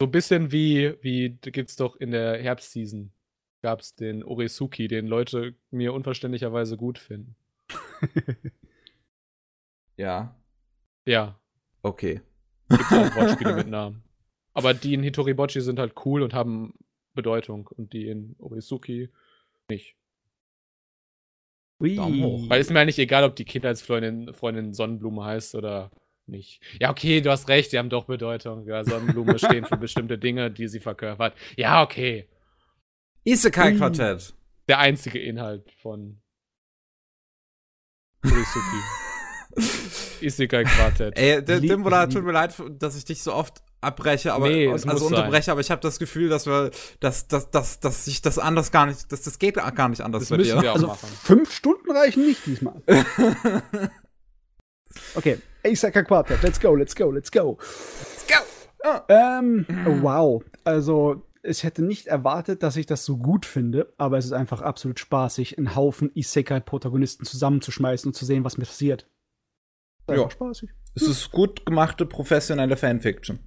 So 0.00 0.06
ein 0.06 0.10
bisschen 0.10 0.52
wie, 0.52 0.94
wie 1.02 1.30
gibt's 1.42 1.76
doch 1.76 1.96
in 1.96 2.10
der 2.10 2.42
Herbstseason 2.42 3.12
gab's 3.62 3.94
den 3.94 4.24
Oresuki, 4.24 4.88
den 4.88 5.06
Leute 5.06 5.54
mir 5.70 5.92
unverständlicherweise 5.92 6.76
gut 6.76 6.98
finden. 6.98 7.36
Ja, 9.96 10.34
Ja, 11.04 11.38
okay. 11.82 12.22
gibt's 12.70 12.90
auch 12.90 13.14
Wortspiele 13.16 13.54
mit 13.54 13.68
Namen. 13.68 14.02
Aber 14.54 14.72
die 14.72 14.94
in 14.94 15.02
Hitoribochi 15.02 15.60
sind 15.60 15.78
halt 15.78 15.92
cool 16.06 16.22
und 16.22 16.32
haben 16.32 16.72
Bedeutung 17.12 17.66
und 17.66 17.92
die 17.92 18.08
in 18.08 18.34
Oresuki 18.38 19.10
nicht. 19.68 19.99
Ui. 21.81 21.97
Daumen 21.97 22.23
hoch. 22.23 22.48
Weil 22.48 22.61
ist 22.61 22.70
mir 22.70 22.81
eigentlich 22.81 22.98
egal, 22.98 23.24
ob 23.24 23.36
die 23.36 23.44
Kindheitsfreundin 23.44 24.35
Freundin 24.35 24.74
Sonnenblume 24.74 25.24
heißt 25.24 25.55
oder 25.55 25.90
nicht. 26.27 26.62
Ja, 26.81 26.90
okay, 26.90 27.20
du 27.20 27.31
hast 27.31 27.48
recht, 27.48 27.73
die 27.73 27.78
haben 27.78 27.90
doch 27.90 28.05
Bedeutung. 28.05 28.66
Ja, 28.66 28.85
Sonnenblume 28.85 29.39
stehen 29.39 29.65
für 29.65 29.77
bestimmte 29.77 30.19
Dinge, 30.19 30.51
die 30.51 30.69
sie 30.69 30.81
verkörpert. 30.81 31.35
Ja, 31.57 31.82
okay. 31.82 32.28
Isekai-Quartett. 33.24 34.35
Der 34.69 34.78
einzige 34.78 35.19
Inhalt 35.19 35.70
von 35.82 36.20
Kurisuki. 38.23 38.77
Isekai 40.24 40.65
Quartett. 40.65 41.19
Ey, 41.19 41.43
Dimbola, 41.43 42.07
tut 42.07 42.24
mir 42.24 42.32
leid, 42.32 42.55
dass 42.78 42.97
ich 42.97 43.05
dich 43.05 43.23
so 43.23 43.35
oft 43.35 43.62
abbreche, 43.81 44.32
aber 44.35 44.48
Nee, 44.48 44.69
also 44.70 44.86
sein. 45.09 45.19
unterbreche, 45.19 45.51
aber 45.52 45.61
ich 45.61 45.70
habe 45.70 45.81
das 45.81 45.98
Gefühl, 45.98 46.28
dass 46.28 46.47
wir, 46.47 46.70
dass, 47.01 47.28
dass, 47.28 47.51
dass, 47.51 47.81
dass 47.81 48.05
sich 48.05 48.20
das 48.23 48.39
anders 48.39 48.70
gar 48.73 48.86
nicht, 48.86 49.11
dass 49.11 49.23
das 49.23 49.39
geht 49.39 49.55
gar 49.55 49.89
nicht 49.89 50.01
anders 50.02 50.23
Das 50.23 50.31
bei 50.31 50.36
müssen 50.36 50.57
dir. 50.57 50.62
wir 50.62 50.70
auch 50.70 50.74
Also 50.74 50.86
machen. 50.89 51.09
fünf 51.23 51.52
Stunden 51.55 51.90
reichen 51.90 52.27
nicht 52.27 52.44
diesmal. 52.47 52.82
Okay, 55.15 55.39
Asaka 55.65 56.02
Quartet, 56.02 56.43
let's 56.43 56.59
go, 56.61 56.74
let's 56.74 56.97
go, 56.97 57.11
let's 57.12 57.31
go. 57.31 57.59
Let's 57.61 58.27
go. 58.27 58.90
Ähm, 59.09 59.65
wow. 60.02 60.43
Also, 60.65 61.23
ich 61.44 61.62
hätte 61.62 61.82
nicht 61.82 62.09
erwartet, 62.09 62.62
dass 62.65 62.77
ich 62.77 62.86
das 62.86 63.05
so 63.05 63.16
gut 63.19 63.47
finde, 63.47 63.93
aber 63.98 64.19
es 64.19 64.24
ist 64.24 64.32
einfach 64.32 64.62
absolut 64.62 64.98
spaßig, 64.98 65.59
einen 65.59 65.77
Haufen 65.77 66.11
Isekai-Protagonisten 66.15 67.24
zusammenzuschmeißen 67.24 68.09
und 68.09 68.15
zu 68.15 68.24
sehen, 68.24 68.44
was 68.44 68.59
mir 68.59 68.65
passiert. 68.65 69.07
Ist 70.09 70.16
Ja. 70.16 70.28
spaßig. 70.28 70.70
Es 70.97 71.02
ist 71.02 71.31
gut 71.31 71.65
gemachte 71.66 72.05
professionelle 72.05 72.77
Fanfiction. 72.77 73.39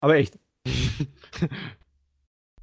Aber 0.00 0.16
echt. 0.16 0.38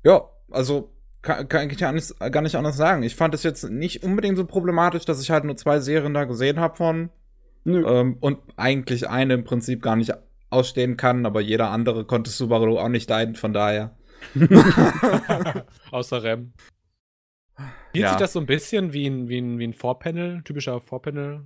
Ja, 0.06 0.30
also 0.52 0.94
kann, 1.22 1.48
kann 1.48 1.70
ich 1.70 1.80
ja 1.80 1.92
nicht, 1.94 2.14
gar 2.20 2.42
nicht 2.42 2.56
anders 2.56 2.76
sagen. 2.76 3.04
Ich 3.04 3.16
fand 3.16 3.34
es 3.34 3.44
jetzt 3.44 3.70
nicht 3.70 4.04
unbedingt 4.04 4.36
so 4.38 4.46
problematisch, 4.46 5.06
dass 5.06 5.22
ich 5.22 5.32
halt 5.32 5.46
nur 5.46 5.56
zwei 5.56 5.80
Serien 5.80 6.14
da 6.14 6.26
gesehen 6.26 6.60
habe 6.60 6.76
von 6.76 7.10
Nö. 7.64 7.86
ähm, 7.88 8.18
und 8.20 8.40
eigentlich 8.58 9.08
eine 9.08 9.36
im 9.36 9.46
Prinzip 9.46 9.82
gar 9.82 9.96
nicht 9.96 10.12
ausstehen 10.50 10.98
kann, 10.98 11.26
aber 11.26 11.40
jeder 11.40 11.70
andere 11.70 12.04
konnte 12.06 12.30
Subaru 12.32 12.78
auch 12.78 12.90
nicht 12.90 13.10
leiden, 13.10 13.36
von 13.36 13.54
daher. 13.54 13.96
Außer 15.92 16.22
Rem. 16.24 16.52
Spielt 17.90 18.04
Ja. 18.04 18.10
sich 18.10 18.18
das 18.18 18.34
so 18.34 18.40
ein 18.42 18.46
bisschen 18.46 18.92
wie 18.94 19.08
ein, 19.08 19.30
wie 19.30 19.38
ein, 19.40 19.60
wie 19.60 19.68
ein 19.68 19.74
Vorpanel, 19.74 20.42
typischer 20.44 20.82
Vorpanel 20.82 21.46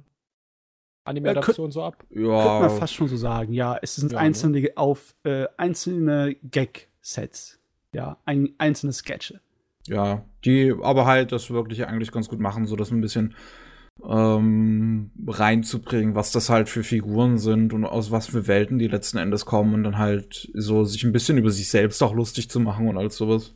Anime-Adaption 1.08 1.72
so 1.72 1.84
ab? 1.84 2.06
Könnte 2.10 2.28
man 2.28 2.62
Ja, 2.62 2.70
fast 2.70 2.94
schon 2.94 3.08
so 3.08 3.18
sagen. 3.18 3.54
Ja, 3.54 3.78
es 3.82 3.96
sind 3.96 4.12
Ja, 4.12 4.20
ne? 4.20 4.26
einzelne 4.26 4.70
auf 4.76 5.16
äh, 5.24 5.46
einzelne 5.58 6.36
Gag-Sets. 6.44 7.60
Ja, 7.94 8.18
ein, 8.26 8.50
einzelne 8.58 8.94
Sketche. 8.94 9.40
ja, 9.88 10.26
die 10.46 10.74
aber 10.82 11.06
halt 11.06 11.32
das 11.32 11.50
wirklich 11.50 11.86
eigentlich 11.88 12.12
ganz 12.12 12.28
gut 12.28 12.40
machen, 12.40 12.66
so 12.66 12.76
das 12.76 12.92
ein 12.92 13.02
bisschen 13.02 13.34
ähm, 14.08 15.12
reinzubringen, 15.26 16.14
was 16.14 16.32
das 16.32 16.50
halt 16.50 16.70
für 16.70 16.84
Figuren 16.84 17.40
sind 17.40 17.74
und 17.74 17.86
aus 17.86 18.12
was 18.12 18.28
für 18.28 18.46
Welten 18.48 18.78
die 18.78 18.88
letzten 18.88 19.18
Endes 19.18 19.46
kommen 19.46 19.74
und 19.74 19.84
dann 19.84 19.98
halt 19.98 20.50
so 20.54 20.84
sich 20.84 21.04
ein 21.04 21.14
bisschen 21.14 21.38
über 21.38 21.50
sich 21.50 21.70
selbst 21.70 22.04
auch 22.04 22.14
lustig 22.14 22.50
zu 22.50 22.60
machen 22.60 22.88
und 22.88 22.98
alles 22.98 23.16
sowas. 23.16 23.56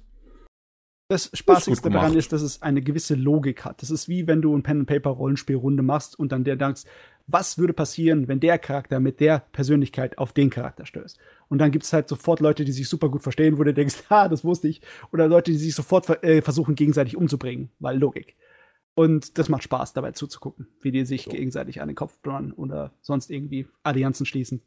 Das 1.10 1.30
Spaßigste 1.34 1.90
daran 1.90 2.16
ist, 2.16 2.32
dass 2.32 2.42
es 2.42 2.62
eine 2.62 2.82
gewisse 2.82 3.16
Logik 3.16 3.66
hat. 3.66 3.82
Das 3.82 3.92
ist 3.92 4.08
wie 4.08 4.28
wenn 4.28 4.42
du 4.42 4.56
ein 4.56 4.64
Pen-and-Paper-Rollenspielrunde 4.64 5.84
machst 5.84 6.18
und 6.18 6.32
dann 6.32 6.46
der 6.46 6.56
denkst, 6.56 6.84
was 7.28 7.58
würde 7.58 7.74
passieren, 7.74 8.28
wenn 8.28 8.40
der 8.40 8.60
Charakter 8.60 9.00
mit 9.00 9.20
der 9.20 9.44
Persönlichkeit 9.52 10.18
auf 10.18 10.34
den 10.34 10.50
Charakter 10.50 10.86
stößt. 10.86 11.20
Und 11.50 11.58
dann 11.60 11.72
gibt 11.72 11.86
es 11.86 11.94
halt 11.94 12.08
sofort 12.08 12.40
Leute, 12.40 12.66
die 12.66 12.72
sich 12.72 12.88
super 12.88 13.10
gut 13.10 13.24
verstehen, 13.24 13.58
wo 13.58 13.64
du 13.64 13.74
denkst, 13.74 14.04
ha, 14.10 14.28
das 14.28 14.44
wusste 14.44 14.68
ich. 14.68 14.82
Oder 15.12 15.28
Leute, 15.28 15.52
die 15.52 15.58
sich 15.58 15.76
sofort 15.76 16.10
äh, 16.24 16.42
versuchen, 16.42 16.76
gegenseitig 16.76 17.18
umzubringen, 17.18 17.72
weil 17.80 17.98
Logik. 17.98 18.36
Und 18.94 19.38
das 19.38 19.50
macht 19.50 19.64
Spaß, 19.64 19.94
dabei 19.94 20.12
zuzugucken, 20.12 20.68
wie 20.82 20.92
die 20.92 21.06
sich 21.06 21.24
So. 21.24 21.32
gegenseitig 21.32 21.82
an 21.82 21.88
den 21.88 21.96
Kopf 21.96 22.18
donnern 22.24 22.52
oder 22.52 22.94
sonst 23.02 23.30
irgendwie 23.32 23.68
Allianzen 23.84 24.26
schließen. 24.26 24.62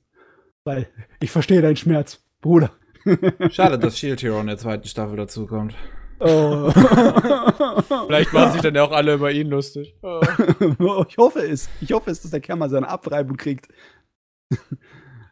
Weil 0.64 0.89
ich 1.20 1.31
verstehe 1.31 1.60
deinen 1.60 1.76
Schmerz, 1.76 2.24
Bruder. 2.40 2.72
Schade, 3.51 3.78
dass 3.78 3.98
Shield 3.98 4.22
Hero 4.22 4.40
in 4.40 4.47
der 4.47 4.56
zweiten 4.56 4.89
Staffel 4.89 5.16
dazukommt. 5.16 5.74
Oh. 6.20 6.70
Vielleicht 8.07 8.32
machen 8.32 8.53
sich 8.53 8.62
dann 8.62 8.74
ja 8.74 8.85
auch 8.85 8.93
alle 8.93 9.15
über 9.15 9.32
ihn 9.32 9.49
lustig. 9.49 9.95
ich 10.01 11.19
hoffe 11.19 11.41
es. 11.41 11.69
Ich 11.81 11.93
hoffe 11.93 12.11
es, 12.11 12.23
dass 12.23 12.31
der 12.31 12.41
Kerl 12.41 12.57
mal 12.57 12.70
seine 12.70 12.89
Abreibung 12.89 13.36
kriegt. 13.36 13.69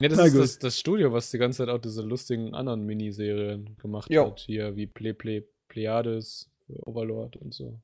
Ja, 0.01 0.09
das 0.09 0.19
Na 0.19 0.25
ist 0.25 0.37
das, 0.37 0.59
das 0.59 0.79
Studio, 0.81 1.13
was 1.13 1.31
die 1.31 1.39
ganze 1.39 1.59
Zeit 1.59 1.69
auch 1.69 1.79
diese 1.79 2.03
lustigen 2.03 2.55
anderen 2.57 2.85
Miniserien 2.85 3.77
gemacht 3.81 4.11
Jo. 4.11 4.33
hat. 4.33 4.41
Hier 4.41 4.75
wie 4.75 4.89
Ple 4.89 5.15
Ple 5.15 5.45
Pleiades, 5.69 6.51
Overlord 6.67 7.37
und 7.37 7.55
so. 7.55 7.79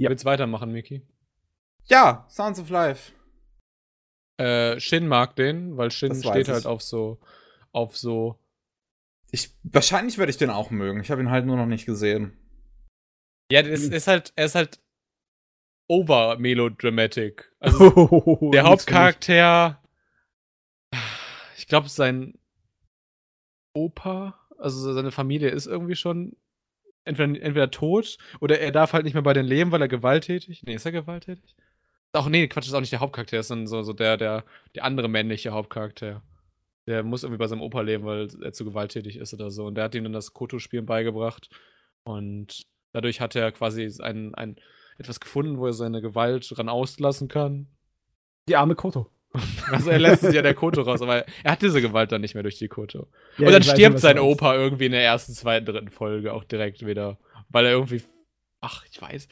Ja. 0.00 0.10
Willst 0.10 0.24
weitermachen, 0.24 0.72
Miki? 0.72 1.06
Ja, 1.84 2.26
Sounds 2.28 2.58
of 2.58 2.70
Life. 2.70 3.12
Äh, 4.36 4.80
Shin 4.80 5.06
mag 5.06 5.36
den, 5.36 5.76
weil 5.76 5.92
Shin 5.92 6.08
Das 6.08 6.24
steht 6.24 6.48
ich. 6.48 6.52
halt 6.52 6.66
auf 6.66 6.82
so, 6.82 7.20
auf 7.70 7.96
so. 7.96 8.36
Ich, 9.30 9.50
wahrscheinlich 9.62 10.18
würde 10.18 10.30
ich 10.30 10.38
den 10.38 10.50
auch 10.50 10.70
mögen. 10.70 11.00
Ich 11.00 11.10
habe 11.10 11.20
ihn 11.20 11.30
halt 11.30 11.46
nur 11.46 11.56
noch 11.56 11.66
nicht 11.66 11.86
gesehen. 11.86 12.36
Ja, 13.50 13.62
das 13.62 13.80
ist 13.80 14.06
halt, 14.06 14.32
er 14.36 14.46
ist 14.46 14.54
halt 14.54 14.80
over 15.88 16.38
melodramatic. 16.38 17.50
Also 17.60 18.50
der 18.52 18.64
Hauptcharakter, 18.64 19.82
ich 21.56 21.66
glaube, 21.66 21.88
sein 21.88 22.38
Opa, 23.74 24.38
also 24.58 24.92
seine 24.92 25.10
Familie 25.10 25.48
ist 25.48 25.66
irgendwie 25.66 25.96
schon 25.96 26.36
entweder, 27.04 27.40
entweder 27.40 27.70
tot 27.70 28.18
oder 28.40 28.60
er 28.60 28.72
darf 28.72 28.92
halt 28.92 29.04
nicht 29.04 29.14
mehr 29.14 29.22
bei 29.22 29.32
denen 29.32 29.48
leben, 29.48 29.72
weil 29.72 29.82
er 29.82 29.88
gewalttätig. 29.88 30.62
Nee, 30.64 30.74
ist 30.74 30.86
er 30.86 30.92
gewalttätig? 30.92 31.56
Ach 32.12 32.28
nee, 32.28 32.48
Quatsch, 32.48 32.66
ist 32.66 32.74
auch 32.74 32.80
nicht 32.80 32.92
der 32.92 33.00
Hauptcharakter, 33.00 33.38
ist 33.38 33.50
dann 33.50 33.66
so, 33.66 33.82
so 33.82 33.92
der, 33.92 34.16
der, 34.16 34.44
der 34.74 34.84
andere 34.84 35.08
männliche 35.08 35.50
Hauptcharakter. 35.50 36.22
Der 36.88 37.02
muss 37.02 37.22
irgendwie 37.22 37.38
bei 37.38 37.46
seinem 37.46 37.60
Opa 37.60 37.82
leben, 37.82 38.04
weil 38.06 38.28
er 38.42 38.52
zu 38.52 38.64
gewalttätig 38.64 39.18
ist 39.18 39.34
oder 39.34 39.50
so. 39.50 39.66
Und 39.66 39.74
der 39.74 39.84
hat 39.84 39.94
ihm 39.94 40.04
dann 40.04 40.14
das 40.14 40.32
Koto-Spielen 40.32 40.86
beigebracht. 40.86 41.50
Und 42.02 42.66
dadurch 42.92 43.20
hat 43.20 43.36
er 43.36 43.52
quasi 43.52 43.92
ein, 44.00 44.34
ein, 44.34 44.56
etwas 44.96 45.20
gefunden, 45.20 45.58
wo 45.58 45.66
er 45.66 45.74
seine 45.74 46.00
Gewalt 46.00 46.50
dran 46.56 46.70
auslassen 46.70 47.28
kann. 47.28 47.68
Die 48.48 48.56
arme 48.56 48.74
Koto. 48.74 49.10
Also 49.70 49.90
er 49.90 49.98
lässt 49.98 50.24
es 50.24 50.34
ja 50.34 50.40
der 50.40 50.54
Koto 50.54 50.80
raus, 50.80 51.02
aber 51.02 51.26
er 51.44 51.52
hat 51.52 51.60
diese 51.60 51.82
Gewalt 51.82 52.10
dann 52.10 52.22
nicht 52.22 52.32
mehr 52.32 52.42
durch 52.42 52.56
die 52.56 52.68
Koto. 52.68 53.08
Ja, 53.36 53.46
und 53.46 53.52
dann 53.52 53.62
stirbt 53.62 54.00
sein. 54.00 54.18
Opa 54.18 54.54
irgendwie 54.54 54.86
in 54.86 54.92
der 54.92 55.04
ersten, 55.04 55.34
zweiten, 55.34 55.66
dritten 55.66 55.90
Folge 55.90 56.32
auch 56.32 56.44
direkt 56.44 56.86
wieder. 56.86 57.18
Weil 57.50 57.66
er 57.66 57.72
irgendwie. 57.72 58.02
Ach, 58.60 58.84
ich 58.90 59.00
weiß. 59.00 59.28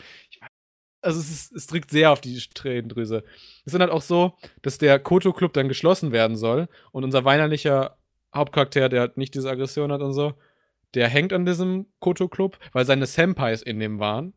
Also 1.03 1.21
es, 1.21 1.31
ist, 1.31 1.53
es 1.53 1.67
drückt 1.67 1.91
sehr 1.91 2.11
auf 2.11 2.21
die 2.21 2.37
Tränendrüse. 2.55 3.23
Es 3.65 3.75
ist 3.75 3.81
halt 3.81 3.91
auch 3.91 4.03
so, 4.03 4.35
dass 4.63 4.79
der 4.79 4.99
Koto-Club 4.99 5.53
dann 5.53 5.69
geschlossen 5.69 6.13
werden 6.13 6.37
soll 6.37 6.69
und 6.91 7.05
unser 7.05 7.25
weinerlicher 7.25 7.97
Hauptcharakter, 8.35 8.89
der 8.89 9.01
halt 9.01 9.17
nicht 9.17 9.35
diese 9.35 9.51
Aggression 9.51 9.93
hat 9.93 10.01
und 10.01 10.13
so, 10.13 10.35
der 10.95 11.09
hängt 11.09 11.33
an 11.33 11.47
diesem 11.47 11.87
Koto-Club, 12.01 12.59
weil 12.73 12.85
seine 12.85 13.07
Senpais 13.07 13.63
in 13.63 13.79
dem 13.79 13.99
waren. 13.99 14.35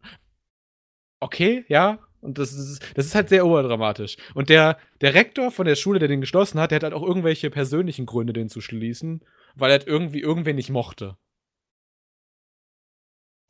Okay, 1.20 1.66
ja. 1.68 2.00
Und 2.22 2.38
das 2.38 2.52
ist, 2.52 2.82
das 2.96 3.06
ist 3.06 3.16
halt 3.16 3.30
sehr 3.30 3.46
oberdramatisch. 3.46 4.18
Und 4.34 4.50
der, 4.50 4.78
der 5.00 5.14
Rektor 5.14 5.52
von 5.52 5.66
der 5.66 5.76
Schule, 5.76 6.00
der 6.00 6.10
den 6.10 6.20
geschlossen 6.20 6.60
hat, 6.60 6.72
der 6.72 6.78
hat 6.78 6.84
halt 6.84 6.94
auch 6.94 7.04
irgendwelche 7.04 7.50
persönlichen 7.50 8.06
Gründe, 8.06 8.34
den 8.34 8.50
zu 8.50 8.60
schließen, 8.60 9.22
weil 9.56 9.70
er 9.72 9.80
halt 9.80 9.88
irgendwie 9.88 10.20
irgendwen 10.20 10.58
nicht 10.58 10.70
mochte. 10.70 11.16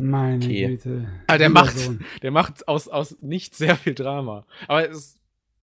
Meine 0.02 0.46
Okay. 0.46 0.68
Güte. 0.68 1.08
Ah, 1.28 1.38
der 1.38 1.50
macht-. 1.50 1.76
Der 2.22 2.32
macht 2.32 2.68
aus, 2.68 2.88
aus 2.88 3.18
nicht 3.22 3.56
sehr 3.56 3.76
viel 3.76 3.94
Drama. 3.94 4.46
Aber 4.68 4.90
es, 4.90 5.20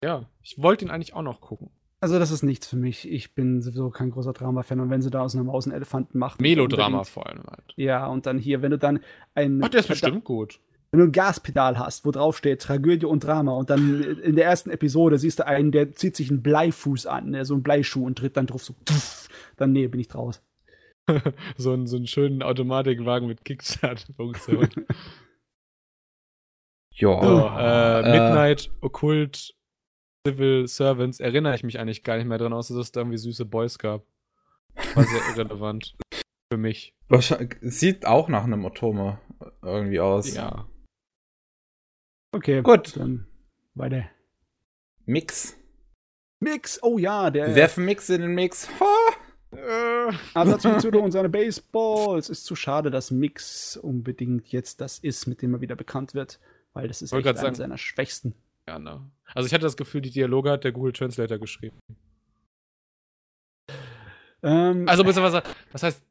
ja, 0.03 0.28
ich 0.43 0.61
wollte 0.61 0.85
ihn 0.85 0.90
eigentlich 0.90 1.15
auch 1.15 1.23
noch 1.23 1.40
gucken. 1.40 1.70
Also, 2.01 2.19
das 2.19 2.31
ist 2.31 2.43
nichts 2.43 2.66
für 2.66 2.77
mich. 2.77 3.11
Ich 3.11 3.35
bin 3.35 3.62
sowieso 3.62 3.90
kein 3.90 4.11
großer 4.11 4.32
Drama-Fan. 4.32 4.81
Und 4.81 4.90
wenn 4.90 5.01
sie 5.01 5.11
da 5.11 5.23
aus 5.23 5.35
einer 5.35 5.44
Maus 5.44 5.66
einen 5.66 5.74
Elefanten 5.74 6.19
machen. 6.19 6.43
Melodrama 6.43 7.05
vor 7.05 7.27
allem 7.27 7.44
halt. 7.47 7.73
Ja, 7.77 8.07
und 8.07 8.27
dann 8.27 8.39
hier, 8.39 8.62
wenn 8.62 8.70
du 8.70 8.78
dann 8.78 9.01
ein. 9.35 9.62
Ach, 9.62 9.69
der 9.69 9.81
ist 9.81 9.89
bestimmt 9.89 10.24
gut. 10.24 10.61
Wenn 10.90 11.01
du 11.01 11.07
ein 11.07 11.12
Gaspedal 11.12 11.78
hast, 11.78 12.05
wo 12.05 12.11
drauf 12.11 12.36
steht 12.36 12.62
Tragödie 12.62 13.07
und 13.07 13.24
Drama 13.24 13.53
und 13.53 13.70
dann 13.70 14.03
in 14.23 14.36
der 14.36 14.44
ersten 14.44 14.70
Episode 14.70 15.19
siehst 15.19 15.40
du 15.40 15.47
einen, 15.47 15.73
der 15.73 15.94
zieht 15.94 16.15
sich 16.16 16.31
einen 16.31 16.43
Bleifuß 16.43 17.07
an, 17.07 17.31
ne, 17.31 17.44
so 17.44 17.55
einen 17.55 17.62
Bleischuh 17.65 18.07
und 18.07 18.16
tritt 18.16 18.36
dann 18.36 18.47
drauf 18.47 18.62
so, 18.62 18.74
tuff, 18.85 19.28
dann 19.57 19.73
nee, 19.73 19.89
bin 19.89 20.01
ich 20.01 20.09
draus. 20.09 20.40
So, 21.57 21.73
einen, 21.73 21.87
so 21.87 21.97
einen 21.97 22.07
schönen 22.07 22.43
Automatikwagen 22.43 23.28
mit 23.28 23.45
Kickstart-Funktion. 23.45 24.69
Ja. 26.99 27.23
So, 27.23 27.47
äh, 27.59 28.01
Äh. 28.01 28.11
Midnight, 28.11 28.70
Okkult, 28.81 29.55
Civil 30.27 30.66
Servants, 30.66 31.20
erinnere 31.20 31.55
ich 31.55 31.62
mich 31.62 31.78
eigentlich 31.78 32.03
gar 32.03 32.16
nicht 32.16 32.24
mehr 32.27 32.39
dran, 32.39 32.55
außer 32.55 32.74
dass 32.74 32.87
es 32.87 32.93
da 32.93 33.01
irgendwie 33.01 33.19
süße 33.19 33.45
Boys 33.45 33.78
gab. 33.78 34.07
War 34.95 35.05
sehr 35.05 35.20
irrelevant. 35.37 35.95
Für 36.51 36.57
mich. 36.59 36.95
Wahrscheinlich, 37.09 37.59
sieht 37.61 38.07
auch 38.07 38.28
nach 38.28 38.45
einem 38.45 38.65
Otome 38.65 39.20
irgendwie 39.62 40.01
aus. 40.01 40.35
Ja. 40.35 40.66
Okay, 42.33 42.62
Gut. 42.62 42.97
dann 42.97 43.27
weiter. 43.74 44.09
Mix. 45.05 45.55
Mix, 46.41 46.83
oh 46.83 46.97
ja, 46.97 47.31
der 47.31 47.49
Wir 47.49 47.55
werfen 47.57 47.85
Mix 47.85 48.09
in 48.09 48.23
den 48.23 48.35
Mix. 48.35 48.70
Ha! 48.81 48.95
Äh, 49.57 50.12
Ansatz 50.35 50.65
Mitsudo 50.65 51.01
und 51.01 51.12
seine 51.12 51.28
Baseballs. 51.28 52.28
Es 52.28 52.39
ist 52.41 52.45
zu 52.45 52.57
schade, 52.57 52.91
dass 52.91 53.11
Mix 53.11 53.77
unbedingt 53.77 54.49
jetzt 54.49 54.81
das 54.81 54.99
ist, 54.99 55.27
mit 55.27 55.43
dem 55.43 55.55
er 55.55 55.61
wieder 55.61 55.77
bekannt 55.77 56.15
wird, 56.15 56.39
weil 56.73 56.89
das 56.89 57.03
ist 57.03 57.12
echt 57.12 57.27
einer 57.27 57.55
seiner 57.55 57.78
schwächsten. 57.78 58.35
ja, 58.69 58.78
ne. 58.78 59.11
Also 59.35 59.47
ich 59.47 59.53
hatte 59.55 59.65
das 59.65 59.77
Gefühl, 59.77 60.01
die 60.01 60.11
Dialoge 60.11 60.51
hat 60.51 60.65
der 60.65 60.73
Google 60.73 60.93
Translator 60.93 61.39
geschrieben. 61.39 61.78
Ähm, 64.43 64.89
Also 64.89 65.03
beziehungsweise, 65.05 65.43
was 65.73 65.83
heißt, 65.83 66.03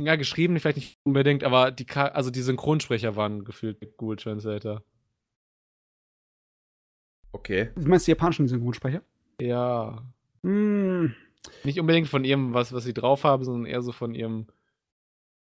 ja, 0.00 0.16
geschrieben 0.16 0.58
vielleicht 0.60 0.76
nicht 0.76 0.98
unbedingt, 1.04 1.42
aber 1.42 1.70
die, 1.70 1.88
also 1.90 2.30
die 2.30 2.42
Synchronsprecher 2.42 3.16
waren 3.16 3.44
gefühlt 3.44 3.80
mit 3.80 3.96
Google 3.96 4.16
Translator. 4.16 4.82
Okay. 7.32 7.70
du 7.74 7.88
meinst 7.88 8.06
die 8.06 8.12
japanischen 8.12 8.48
Synchronsprecher? 8.48 9.02
Ja. 9.40 10.02
Hm, 10.42 11.14
Nicht 11.64 11.80
unbedingt 11.80 12.08
von 12.08 12.24
ihrem, 12.24 12.54
was, 12.54 12.72
was 12.72 12.84
sie 12.84 12.94
drauf 12.94 13.24
haben, 13.24 13.44
sondern 13.44 13.66
eher 13.66 13.82
so 13.82 13.92
von 13.92 14.14
ihrem. 14.14 14.46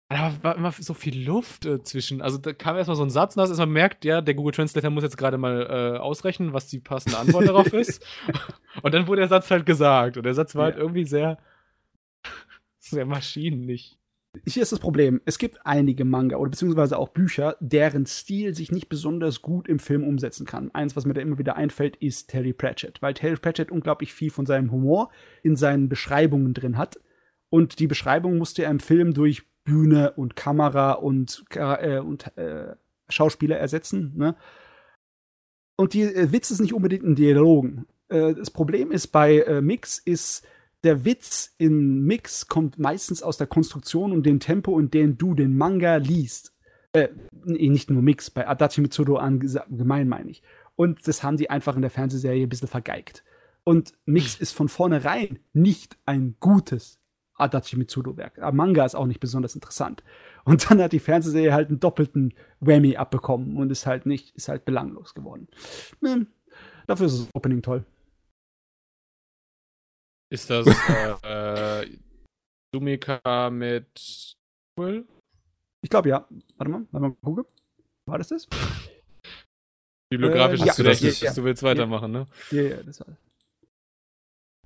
Da 0.09 0.33
war 0.43 0.55
immer 0.57 0.71
so 0.71 0.95
viel 0.95 1.27
Luft 1.27 1.67
äh, 1.67 1.83
zwischen. 1.83 2.23
Also 2.23 2.39
da 2.39 2.53
kam 2.53 2.77
erstmal 2.77 2.97
so 2.97 3.03
ein 3.03 3.11
Satz 3.11 3.35
und 3.37 3.43
hast 3.43 3.51
erstmal 3.51 3.67
merkt, 3.67 4.05
ja, 4.05 4.21
der 4.21 4.35
Google 4.35 4.53
Translator 4.53 4.91
muss 4.91 5.03
jetzt 5.03 5.17
gerade 5.19 5.37
mal 5.37 5.67
äh, 5.97 5.99
ausrechnen, 5.99 6.53
was 6.53 6.69
die 6.69 6.79
passende 6.79 7.19
Antwort 7.19 7.49
darauf 7.49 7.73
ist. 7.73 8.07
Und 8.83 8.95
dann 8.95 9.07
wurde 9.09 9.23
der 9.23 9.29
Satz 9.29 9.51
halt 9.51 9.67
gesagt. 9.67 10.17
Und 10.17 10.23
der 10.25 10.35
Satz 10.35 10.55
war 10.55 10.65
halt 10.67 10.77
Ja. 10.77 10.83
irgendwie 10.83 11.05
sehr, 11.07 11.39
sehr 12.79 13.05
maschinenlich. 13.07 13.96
Hier 14.45 14.63
ist 14.63 14.73
das 14.73 14.79
Problem. 14.79 15.21
Es 15.25 15.39
gibt 15.39 15.65
einige 15.65 16.05
Manga 16.05 16.37
oder 16.37 16.51
beziehungsweise 16.51 16.99
auch 16.99 17.09
Bücher, 17.09 17.57
deren 17.61 18.07
Stil 18.07 18.55
sich 18.55 18.73
nicht 18.73 18.89
besonders 18.89 19.43
gut 19.43 19.69
im 19.69 19.79
Film 19.79 20.05
umsetzen 20.05 20.47
kann. 20.47 20.71
Eins, 20.73 20.97
was 20.97 21.07
mir 21.07 21.15
da 21.15 21.21
immer 21.21 21.39
wieder 21.39 21.57
einfällt, 21.57 21.97
ist 21.97 22.29
Terry 22.29 22.53
Pratchett, 22.53 23.01
weil 23.03 23.15
Terry 23.15 23.37
Pratchett 23.37 23.71
unglaublich 23.71 24.13
viel 24.13 24.31
von 24.31 24.47
seinem 24.47 24.71
Humor 24.71 25.11
in 25.43 25.57
seinen 25.57 25.89
Beschreibungen 25.89 26.55
drin 26.55 26.77
hat. 26.77 27.01
Und 27.49 27.79
die 27.79 27.87
Beschreibung 27.87 28.39
musste 28.39 28.65
er 28.65 28.71
im 28.71 28.81
Film 28.81 29.15
durch 29.15 29.45
Bühne 29.65 30.13
und 30.13 30.37
Kamera 30.37 30.93
und, 30.93 31.45
äh, 31.55 31.99
und 31.99 32.37
äh, 32.37 32.75
Schauspieler 33.09 33.57
ersetzen. 33.57 34.13
Ne? 34.17 34.37
Und 35.77 35.95
die 35.95 36.03
äh, 36.03 36.33
Witz 36.33 36.51
ist 36.51 36.61
nicht 36.61 36.75
unbedingt 36.75 37.05
in 37.05 37.15
Dialogen. 37.15 37.87
Äh, 38.09 38.35
das 38.35 38.51
Problem 38.51 38.91
ist 38.91 39.09
bei 39.09 39.41
äh, 39.41 39.61
Mix 39.61 39.99
ist, 39.99 40.47
der 40.87 41.05
Witz 41.05 41.55
in 41.59 42.03
Mix 42.05 42.47
kommt 42.47 42.79
meistens 42.79 43.23
aus 43.23 43.37
der 43.37 43.49
Konstruktion 43.49 44.13
und 44.13 44.25
dem 44.25 44.41
Tempo, 44.41 44.79
in 44.79 44.91
dem 44.91 45.19
du 45.19 45.35
den 45.35 45.57
Manga 45.57 45.97
liest. 45.97 46.55
Äh, 46.93 47.09
nicht 47.45 47.91
nur 47.91 48.03
Mix, 48.03 48.31
bei 48.31 48.47
Adachi 48.47 48.81
Mitsudo 48.81 49.17
allgemein 49.17 50.09
meine 50.09 50.31
ich. 50.31 50.43
Und 50.77 51.07
das 51.09 51.23
haben 51.23 51.37
die 51.37 51.51
einfach 51.51 51.75
in 51.75 51.83
der 51.83 51.91
Fernsehserie 51.91 52.45
ein 52.45 52.49
bisschen 52.49 52.69
vergeigt. 52.69 53.25
Und 53.65 53.95
Mix 54.05 54.37
ist 54.37 54.53
von 54.53 54.69
vornherein 54.69 55.41
nicht 55.53 55.99
ein 56.07 56.37
gutes 56.39 57.01
Adachi 57.35 57.77
Mitsudo-Werk. 57.77 58.39
Manga 58.55 58.85
ist 58.85 58.95
auch 58.95 59.07
nicht 59.07 59.21
besonders 59.21 59.57
interessant. 59.57 60.05
Und 60.45 60.71
dann 60.71 60.81
hat 60.81 60.93
die 60.93 61.01
Fernsehserie 61.01 61.53
halt 61.53 61.69
einen 61.69 61.81
doppelten 61.81 62.33
Whammy 62.61 62.97
abbekommen 62.97 63.57
und 63.57 63.71
ist 63.71 63.87
halt 63.87 64.07
nicht, 64.07 64.37
ist 64.37 64.49
halt 64.49 64.65
belanglos 64.65 65.15
geworden. 65.15 65.49
Hm, 66.01 66.29
dafür 66.87 67.07
ist 67.07 67.19
das 67.19 67.35
Opening 67.35 67.63
toll. 67.63 67.85
Ist 70.33 70.51
das 70.51 70.67
äh, 71.23 71.83
äh, 71.83 71.99
Sumika 72.75 73.51
mit 73.51 74.35
Will? 74.79 75.07
Ich 75.83 75.91
glaube 75.91 76.09
ja. 76.09 76.27
Warte 76.57 76.71
mal, 76.71 76.87
warte 76.91 77.09
mal 77.09 77.17
gucken. 77.23 77.45
War 78.09 78.19
das 78.19 78.29
das? 78.29 78.49
Bibliografisches 80.11 80.67
Äh, 80.67 80.69
ja, 80.69 80.75
Gedächtnis, 80.77 81.21
ja, 81.21 81.33
du 81.33 81.45
willst 81.45 81.63
weitermachen, 81.63 82.13
ne? 82.13 82.27
Ja, 82.51 82.63
ja, 82.63 82.83
das 82.83 83.01
war. 83.01 83.17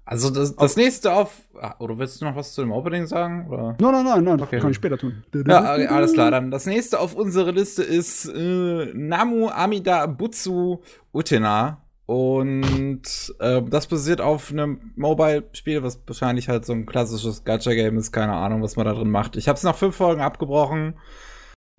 Also 0.06 0.30
das, 0.30 0.56
das 0.56 0.76
nächste 0.76 1.12
auf. 1.12 1.42
Ah, 1.54 1.76
Oder 1.78 1.98
willst 1.98 2.20
du 2.20 2.24
noch 2.24 2.34
was 2.34 2.52
zu 2.54 2.62
dem 2.62 2.72
Opening 2.72 3.06
sagen? 3.06 3.48
Oder? 3.48 3.76
Nein, 3.80 3.92
nein, 3.92 4.04
nein, 4.04 4.24
nein, 4.24 4.40
Okay. 4.40 4.58
kann 4.58 4.70
ich 4.70 4.76
später 4.76 4.98
tun. 4.98 5.22
Ja, 5.46 5.74
okay, 5.74 5.86
alles 5.86 6.14
klar. 6.14 6.30
Dann 6.30 6.50
das 6.50 6.66
nächste 6.66 6.98
auf 6.98 7.14
unserer 7.14 7.52
Liste 7.52 7.82
ist 7.84 8.26
äh, 8.26 8.92
Namu 8.94 9.48
Amida 9.48 10.06
Butsu 10.06 10.82
Utena. 11.12 11.86
Und 12.10 13.02
äh, 13.38 13.62
das 13.62 13.86
basiert 13.86 14.20
auf 14.20 14.50
einem 14.50 14.90
Mobile-Spiel, 14.96 15.84
was 15.84 16.00
wahrscheinlich 16.08 16.48
halt 16.48 16.66
so 16.66 16.72
ein 16.72 16.84
klassisches 16.84 17.44
Gacha-Game 17.44 17.96
ist. 17.98 18.10
Keine 18.10 18.32
Ahnung, 18.32 18.64
was 18.64 18.74
man 18.74 18.84
da 18.84 18.94
drin 18.94 19.12
macht. 19.12 19.36
Ich 19.36 19.46
habe 19.46 19.56
es 19.56 19.62
nach 19.62 19.76
fünf 19.76 19.94
Folgen 19.94 20.20
abgebrochen. 20.20 20.98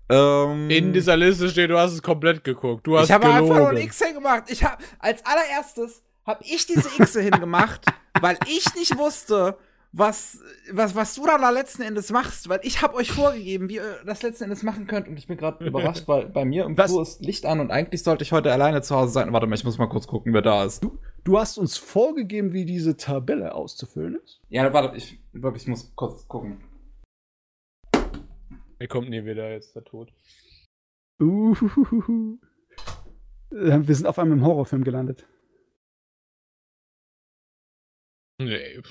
Ähm, 0.08 0.70
In 0.70 0.94
dieser 0.94 1.18
Liste 1.18 1.50
steht, 1.50 1.68
du 1.68 1.78
hast 1.78 1.92
es 1.92 2.00
komplett 2.00 2.44
geguckt. 2.44 2.86
Du 2.86 2.96
hast 2.96 3.10
ich 3.10 3.12
habe 3.12 3.26
einfach 3.26 3.56
nur 3.56 3.68
ein. 3.72 3.76
X 3.76 4.02
hingemacht. 4.02 4.44
Ich 4.48 4.64
habe 4.64 4.82
als 5.00 5.22
allererstes 5.26 6.02
habe 6.24 6.42
ich 6.44 6.64
diese 6.64 6.88
X 6.96 7.12
hingemacht, 7.18 7.84
weil 8.22 8.38
ich 8.46 8.74
nicht 8.74 8.96
wusste, 8.96 9.58
was, 9.92 10.42
was, 10.72 10.94
was 10.94 11.14
du 11.14 11.26
dann 11.26 11.42
da 11.42 11.50
letzten 11.50 11.82
Endes 11.82 12.10
machst, 12.10 12.48
weil 12.48 12.60
ich 12.62 12.80
habe 12.80 12.94
euch 12.94 13.12
vorgegeben, 13.12 13.68
wie 13.68 13.76
ihr 13.76 13.98
das 14.06 14.22
letzten 14.22 14.44
Endes 14.44 14.62
machen 14.62 14.86
könnt 14.86 15.06
und 15.06 15.18
ich 15.18 15.26
bin 15.26 15.36
gerade 15.36 15.62
überrascht, 15.66 16.08
weil 16.08 16.26
bei 16.28 16.44
mir 16.46 16.64
im? 16.64 16.76
Flur 16.76 17.02
ist 17.02 17.20
Licht 17.20 17.44
an 17.44 17.60
und 17.60 17.70
eigentlich 17.70 18.02
sollte 18.02 18.24
ich 18.24 18.32
heute 18.32 18.50
alleine 18.50 18.80
zu 18.80 18.96
Hause 18.96 19.12
sein. 19.12 19.32
Warte 19.32 19.46
mal, 19.46 19.54
ich 19.54 19.64
muss 19.64 19.76
mal 19.78 19.88
kurz 19.88 20.06
gucken, 20.06 20.32
wer 20.32 20.42
da 20.42 20.64
ist. 20.64 20.82
Du 21.24 21.38
hast 21.38 21.58
uns 21.58 21.76
vorgegeben, 21.76 22.52
wie 22.52 22.64
diese 22.64 22.96
Tabelle 22.96 23.54
auszufüllen 23.54 24.16
ist. 24.24 24.40
Ja, 24.48 24.72
warte, 24.72 24.96
ich 24.96 25.20
wirklich 25.32 25.64
ich 25.64 25.68
muss 25.68 25.92
kurz 25.94 26.26
gucken. 26.26 26.64
Er 28.78 28.88
kommt 28.88 29.10
nie 29.10 29.24
wieder, 29.24 29.52
jetzt 29.52 29.68
ist 29.68 29.76
er 29.76 29.84
tot. 29.84 30.12
Uhuhuhu. 31.20 32.38
Äh, 33.52 33.80
Wir 33.86 33.94
sind 33.94 34.06
auf 34.06 34.18
einmal 34.18 34.38
im 34.38 34.44
Horrorfilm 34.44 34.82
gelandet. 34.82 35.26
Nee. 38.40 38.82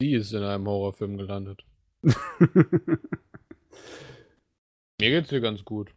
Die 0.00 0.14
ist 0.14 0.32
in 0.32 0.42
einem 0.42 0.66
Horrorfilm 0.66 1.18
gelandet. 1.18 1.64
Mir 2.02 2.08
geht's 4.98 5.28
hier 5.28 5.40
ganz 5.40 5.62
gut. 5.64 5.94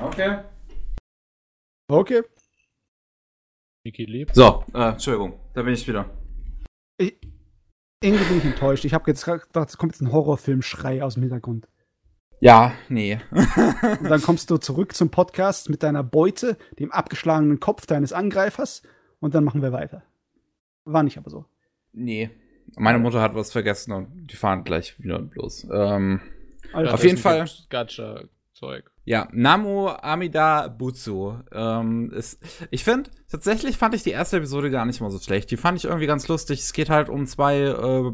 Okay. 0.00 0.44
okay. 1.88 2.22
Niki 3.84 4.04
lieb. 4.04 4.30
So, 4.34 4.64
äh, 4.74 4.90
Entschuldigung, 4.90 5.38
da 5.54 5.62
bin 5.62 5.74
ich 5.74 5.86
wieder. 5.86 6.10
Irgendwie 6.98 8.24
bin 8.24 8.38
ich 8.38 8.44
enttäuscht. 8.44 8.84
Ich 8.84 8.94
habe 8.94 9.10
jetzt 9.10 9.24
gedacht, 9.24 9.68
es 9.68 9.76
kommt 9.76 9.92
jetzt 9.92 10.00
ein 10.00 10.12
Horrorfilmschrei 10.12 11.02
aus 11.02 11.14
dem 11.14 11.22
Hintergrund. 11.22 11.68
Ja, 12.40 12.72
nee. 12.88 13.18
Und 13.30 14.10
dann 14.10 14.20
kommst 14.22 14.50
du 14.50 14.58
zurück 14.58 14.94
zum 14.94 15.10
Podcast 15.10 15.70
mit 15.70 15.82
deiner 15.82 16.02
Beute, 16.02 16.56
dem 16.78 16.92
abgeschlagenen 16.92 17.60
Kopf 17.60 17.86
deines 17.86 18.12
Angreifers, 18.12 18.82
und 19.20 19.34
dann 19.34 19.44
machen 19.44 19.62
wir 19.62 19.72
weiter. 19.72 20.02
War 20.84 21.02
nicht 21.02 21.16
aber 21.18 21.30
so. 21.30 21.44
nee. 21.92 22.30
Meine 22.76 22.98
Mutter 22.98 23.22
hat 23.22 23.36
was 23.36 23.52
vergessen 23.52 23.92
und 23.92 24.26
die 24.26 24.34
fahren 24.34 24.64
gleich 24.64 24.98
wieder 24.98 25.20
bloß. 25.20 25.68
Ähm, 25.72 26.20
Also, 26.72 26.92
Auf 26.92 27.04
jeden 27.04 27.16
Fall. 27.16 27.48
Gacha-Zeug. 27.70 28.90
Ja, 29.04 29.28
Namu 29.32 29.86
Amida 29.88 30.66
Butsu. 30.66 31.34
Ähm, 31.52 32.10
ist, 32.10 32.40
ich 32.72 32.82
finde, 32.82 33.10
tatsächlich 33.30 33.76
fand 33.76 33.94
ich 33.94 34.02
die 34.02 34.10
erste 34.10 34.38
Episode 34.38 34.72
gar 34.72 34.84
nicht 34.84 35.00
mal 35.00 35.10
so 35.12 35.20
schlecht. 35.20 35.52
Die 35.52 35.56
fand 35.56 35.78
ich 35.78 35.84
irgendwie 35.84 36.08
ganz 36.08 36.26
lustig. 36.26 36.58
Es 36.58 36.72
geht 36.72 36.90
halt 36.90 37.08
um 37.08 37.24
zwei 37.26 37.58
äh, 37.60 38.12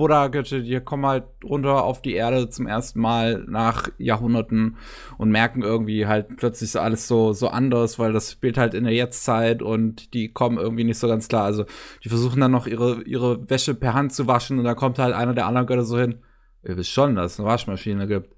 Buddha-Götter, 0.00 0.60
die 0.60 0.80
kommen 0.80 1.04
halt 1.04 1.24
runter 1.44 1.84
auf 1.84 2.00
die 2.00 2.14
Erde 2.14 2.48
zum 2.48 2.66
ersten 2.66 3.00
Mal 3.00 3.44
nach 3.46 3.88
Jahrhunderten 3.98 4.78
und 5.18 5.30
merken 5.30 5.60
irgendwie 5.60 6.06
halt 6.06 6.38
plötzlich 6.38 6.74
alles 6.80 7.06
so, 7.06 7.34
so 7.34 7.48
anders, 7.48 7.98
weil 7.98 8.14
das 8.14 8.32
spielt 8.32 8.56
halt 8.56 8.72
in 8.72 8.84
der 8.84 8.94
Jetztzeit 8.94 9.60
und 9.60 10.14
die 10.14 10.32
kommen 10.32 10.56
irgendwie 10.56 10.84
nicht 10.84 10.98
so 10.98 11.06
ganz 11.06 11.28
klar. 11.28 11.44
Also, 11.44 11.66
die 12.02 12.08
versuchen 12.08 12.40
dann 12.40 12.50
noch 12.50 12.66
ihre, 12.66 13.02
ihre 13.02 13.48
Wäsche 13.50 13.74
per 13.74 13.92
Hand 13.92 14.14
zu 14.14 14.26
waschen 14.26 14.58
und 14.58 14.64
da 14.64 14.74
kommt 14.74 14.98
halt 14.98 15.14
einer 15.14 15.34
der 15.34 15.46
anderen 15.46 15.66
Götter 15.66 15.84
so 15.84 15.98
hin. 15.98 16.22
Ihr 16.62 16.78
wisst 16.78 16.90
schon, 16.90 17.14
dass 17.14 17.34
es 17.34 17.40
eine 17.40 17.48
Waschmaschine 17.48 18.06
gibt. 18.06 18.34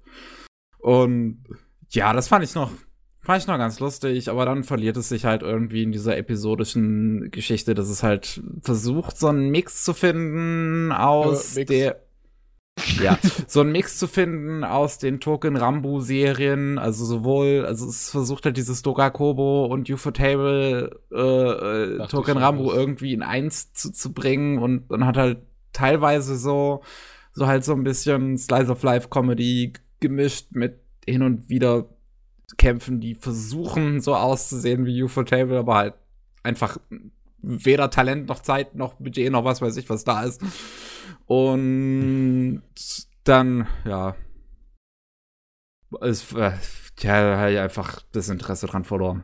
Und 0.79 1.45
ja, 1.91 2.11
das 2.11 2.27
fand 2.27 2.43
ich 2.43 2.55
noch, 2.55 2.71
fand 3.23 3.41
ich 3.41 3.47
noch 3.47 3.57
ganz 3.57 3.79
lustig, 3.79 4.29
aber 4.29 4.45
dann 4.45 4.63
verliert 4.63 4.97
es 4.97 5.09
sich 5.09 5.25
halt 5.25 5.41
irgendwie 5.41 5.83
in 5.83 5.91
dieser 5.91 6.17
episodischen 6.17 7.31
Geschichte, 7.31 7.73
dass 7.73 7.89
es 7.89 8.03
halt 8.03 8.41
versucht, 8.61 9.17
so 9.17 9.27
einen 9.27 9.49
Mix 9.49 9.83
zu 9.83 9.93
finden 9.93 10.91
aus 10.91 11.55
Mix. 11.55 11.69
der. 11.69 11.99
Ja, 12.99 13.19
so 13.47 13.61
einen 13.61 13.71
Mix 13.71 13.99
zu 13.99 14.07
finden 14.07 14.63
aus 14.63 14.97
den 14.97 15.19
Token 15.19 15.55
Rambo 15.57 15.99
Serien, 15.99 16.79
also 16.79 17.05
sowohl, 17.05 17.65
also 17.67 17.87
es 17.87 18.09
versucht 18.09 18.45
halt 18.45 18.57
dieses 18.57 18.81
Dogakobo 18.81 19.67
und 19.67 19.87
Ufotable 19.91 20.99
äh, 21.11 21.17
äh, 22.03 22.07
Token 22.07 22.35
Rambo 22.37 22.67
was- 22.69 22.75
irgendwie 22.75 23.13
in 23.13 23.21
eins 23.21 23.73
zu, 23.73 23.91
zu 23.91 24.11
bringen 24.11 24.57
und 24.57 24.89
dann 24.89 25.05
hat 25.05 25.17
halt 25.17 25.43
teilweise 25.71 26.35
so 26.35 26.81
so 27.31 27.45
halt 27.45 27.63
so 27.63 27.73
ein 27.73 27.83
bisschen 27.83 28.39
Slice 28.39 28.71
of 28.71 28.81
Life 28.81 29.07
Comedy 29.09 29.73
gemischt 29.99 30.47
mit 30.51 30.79
hin 31.05 31.21
und 31.21 31.49
wieder 31.49 31.85
Kämpfen, 32.57 32.99
die 32.99 33.15
versuchen 33.15 33.99
so 34.01 34.15
auszusehen 34.15 34.85
wie 34.85 35.03
Ufotable, 35.03 35.57
aber 35.57 35.75
halt 35.75 35.93
einfach 36.43 36.77
weder 37.39 37.89
Talent 37.89 38.27
noch 38.27 38.39
Zeit 38.39 38.75
noch 38.75 38.95
Budget 38.95 39.31
noch 39.31 39.43
was 39.43 39.61
weiß 39.61 39.75
ich 39.77 39.89
was 39.89 40.03
da 40.03 40.23
ist. 40.23 40.41
Und 41.25 42.61
dann, 43.23 43.67
ja, 43.85 44.15
es, 46.01 46.33
äh, 46.33 46.53
ja, 46.99 47.37
halt 47.37 47.57
einfach 47.57 48.01
das 48.11 48.29
Interesse 48.29 48.67
dran 48.67 48.83
verloren. 48.83 49.23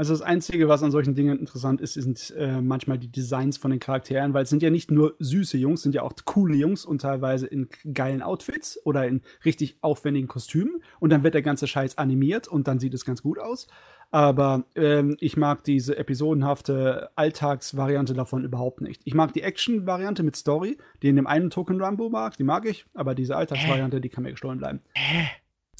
Also 0.00 0.14
das 0.14 0.22
Einzige, 0.22 0.66
was 0.66 0.82
an 0.82 0.90
solchen 0.90 1.14
Dingen 1.14 1.38
interessant 1.38 1.82
ist, 1.82 1.92
sind 1.92 2.32
äh, 2.34 2.62
manchmal 2.62 2.96
die 2.96 3.12
Designs 3.12 3.58
von 3.58 3.70
den 3.70 3.80
Charakteren, 3.80 4.32
weil 4.32 4.44
es 4.44 4.48
sind 4.48 4.62
ja 4.62 4.70
nicht 4.70 4.90
nur 4.90 5.14
süße 5.18 5.58
Jungs, 5.58 5.82
sind 5.82 5.94
ja 5.94 6.00
auch 6.00 6.14
coole 6.24 6.56
Jungs 6.56 6.86
und 6.86 7.02
teilweise 7.02 7.46
in 7.46 7.68
geilen 7.92 8.22
Outfits 8.22 8.80
oder 8.86 9.06
in 9.06 9.20
richtig 9.44 9.76
aufwendigen 9.82 10.26
Kostümen. 10.26 10.82
Und 11.00 11.10
dann 11.10 11.22
wird 11.22 11.34
der 11.34 11.42
ganze 11.42 11.66
Scheiß 11.66 11.98
animiert 11.98 12.48
und 12.48 12.66
dann 12.66 12.80
sieht 12.80 12.94
es 12.94 13.04
ganz 13.04 13.20
gut 13.20 13.38
aus. 13.38 13.66
Aber 14.10 14.64
ähm, 14.74 15.18
ich 15.20 15.36
mag 15.36 15.64
diese 15.64 15.98
episodenhafte 15.98 17.10
Alltagsvariante 17.14 18.14
davon 18.14 18.42
überhaupt 18.42 18.80
nicht. 18.80 19.02
Ich 19.04 19.12
mag 19.12 19.34
die 19.34 19.42
Action-Variante 19.42 20.22
mit 20.22 20.34
Story, 20.34 20.78
die 21.02 21.08
in 21.08 21.16
dem 21.16 21.26
einen 21.26 21.50
Token 21.50 21.78
Rambo 21.78 22.08
mag, 22.08 22.38
die 22.38 22.44
mag 22.44 22.64
ich, 22.64 22.86
aber 22.94 23.14
diese 23.14 23.36
Alltagsvariante, 23.36 24.00
die 24.00 24.08
kann 24.08 24.24
mir 24.24 24.30
gestohlen 24.30 24.56
bleiben. 24.56 24.80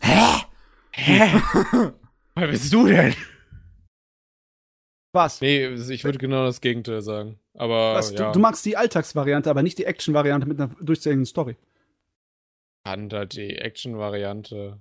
Wer 2.34 2.48
bist 2.48 2.70
du 2.70 2.86
denn? 2.86 3.14
Was? 5.12 5.40
Nee, 5.40 5.66
ich 5.66 6.04
würde 6.04 6.18
genau 6.18 6.44
das 6.44 6.60
Gegenteil 6.60 7.02
sagen. 7.02 7.38
Aber 7.54 7.94
Was? 7.94 8.12
ja, 8.12 8.28
Du, 8.28 8.34
du 8.34 8.38
magst 8.40 8.64
die 8.64 8.76
Alltagsvariante, 8.76 9.50
aber 9.50 9.62
nicht 9.62 9.78
die 9.78 9.84
Action-Variante 9.84 10.46
mit 10.46 10.60
einer 10.60 10.74
durchzähligen 10.80 11.26
Story. 11.26 11.56
fand 12.86 13.12
halt 13.12 13.34
die 13.34 13.56
Action-Variante 13.56 14.80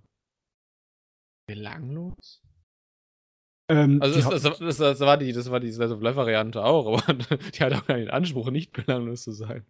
belanglos. 1.48 2.42
Ähm, 3.70 4.02
Also 4.02 4.22
das, 4.30 4.44
das, 4.44 4.60
das, 4.60 4.78
das 4.78 5.00
war 5.00 5.18
die, 5.18 5.32
das 5.32 5.50
war 5.50 5.60
die 5.60 5.72
Slice 5.72 5.94
of 5.96 6.02
Life-Variante 6.02 6.64
auch, 6.64 6.88
aber 7.08 7.14
die 7.14 7.60
hat 7.60 7.74
auch 7.74 7.82
den 7.82 8.10
Anspruch, 8.10 8.50
nicht 8.52 8.72
belanglos 8.74 9.24
zu 9.24 9.32
sein. 9.32 9.66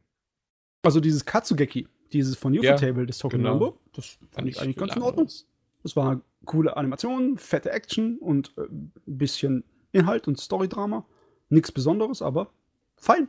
Also 0.84 1.00
dieses 1.00 1.26
Katsugeki, 1.26 1.88
dieses 2.12 2.38
von 2.38 2.54
Ja, 2.54 2.74
Ufotable, 2.74 3.06
das 3.06 3.18
Token 3.18 3.38
genau. 3.40 3.52
Rambo, 3.52 3.80
das 3.94 4.18
fand 4.30 4.48
ich 4.48 4.60
eigentlich 4.62 4.78
ganz 4.78 4.96
in 4.96 5.02
Ordnung. 5.02 5.30
Das 5.84 5.96
war 5.96 6.22
coole 6.46 6.76
Animation, 6.76 7.38
fette 7.38 7.72
Action 7.72 8.18
und 8.20 8.54
äh, 8.58 8.62
ein 8.64 8.92
bisschen 9.06 9.64
Inhalt 9.92 10.28
und 10.28 10.40
Storydrama. 10.40 11.06
Nichts 11.50 11.72
Besonderes, 11.72 12.22
aber 12.22 12.52
fein. 12.98 13.28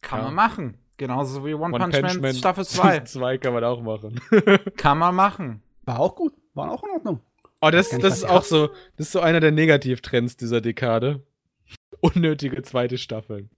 Kann 0.00 0.18
Ja. 0.20 0.24
man 0.26 0.34
machen. 0.34 0.78
Genauso 0.98 1.44
wie 1.44 1.54
One, 1.54 1.74
One 1.74 1.88
Punch, 1.88 2.20
Man, 2.20 2.34
Staffel 2.34 2.64
2. 2.66 3.00
2 3.00 3.38
kann 3.38 3.54
man 3.54 3.64
auch 3.64 3.80
machen. 3.82 4.20
Kann 4.76 4.98
man 4.98 5.14
machen. 5.14 5.62
War 5.84 5.98
auch 5.98 6.14
gut, 6.14 6.34
war 6.54 6.70
auch 6.70 6.82
in 6.84 6.90
Ordnung. 6.90 7.20
Oh, 7.60 7.70
das, 7.70 7.90
das 7.90 8.02
was 8.02 8.16
ist 8.18 8.24
auch 8.24 8.42
so, 8.44 8.68
das 8.96 9.06
ist 9.06 9.12
so 9.12 9.20
einer 9.20 9.40
der 9.40 9.52
Negativtrends 9.52 10.36
dieser 10.36 10.60
Dekade. 10.60 11.24
Unnötige 12.00 12.60
zweite 12.62 12.98
Staffeln. 12.98 13.50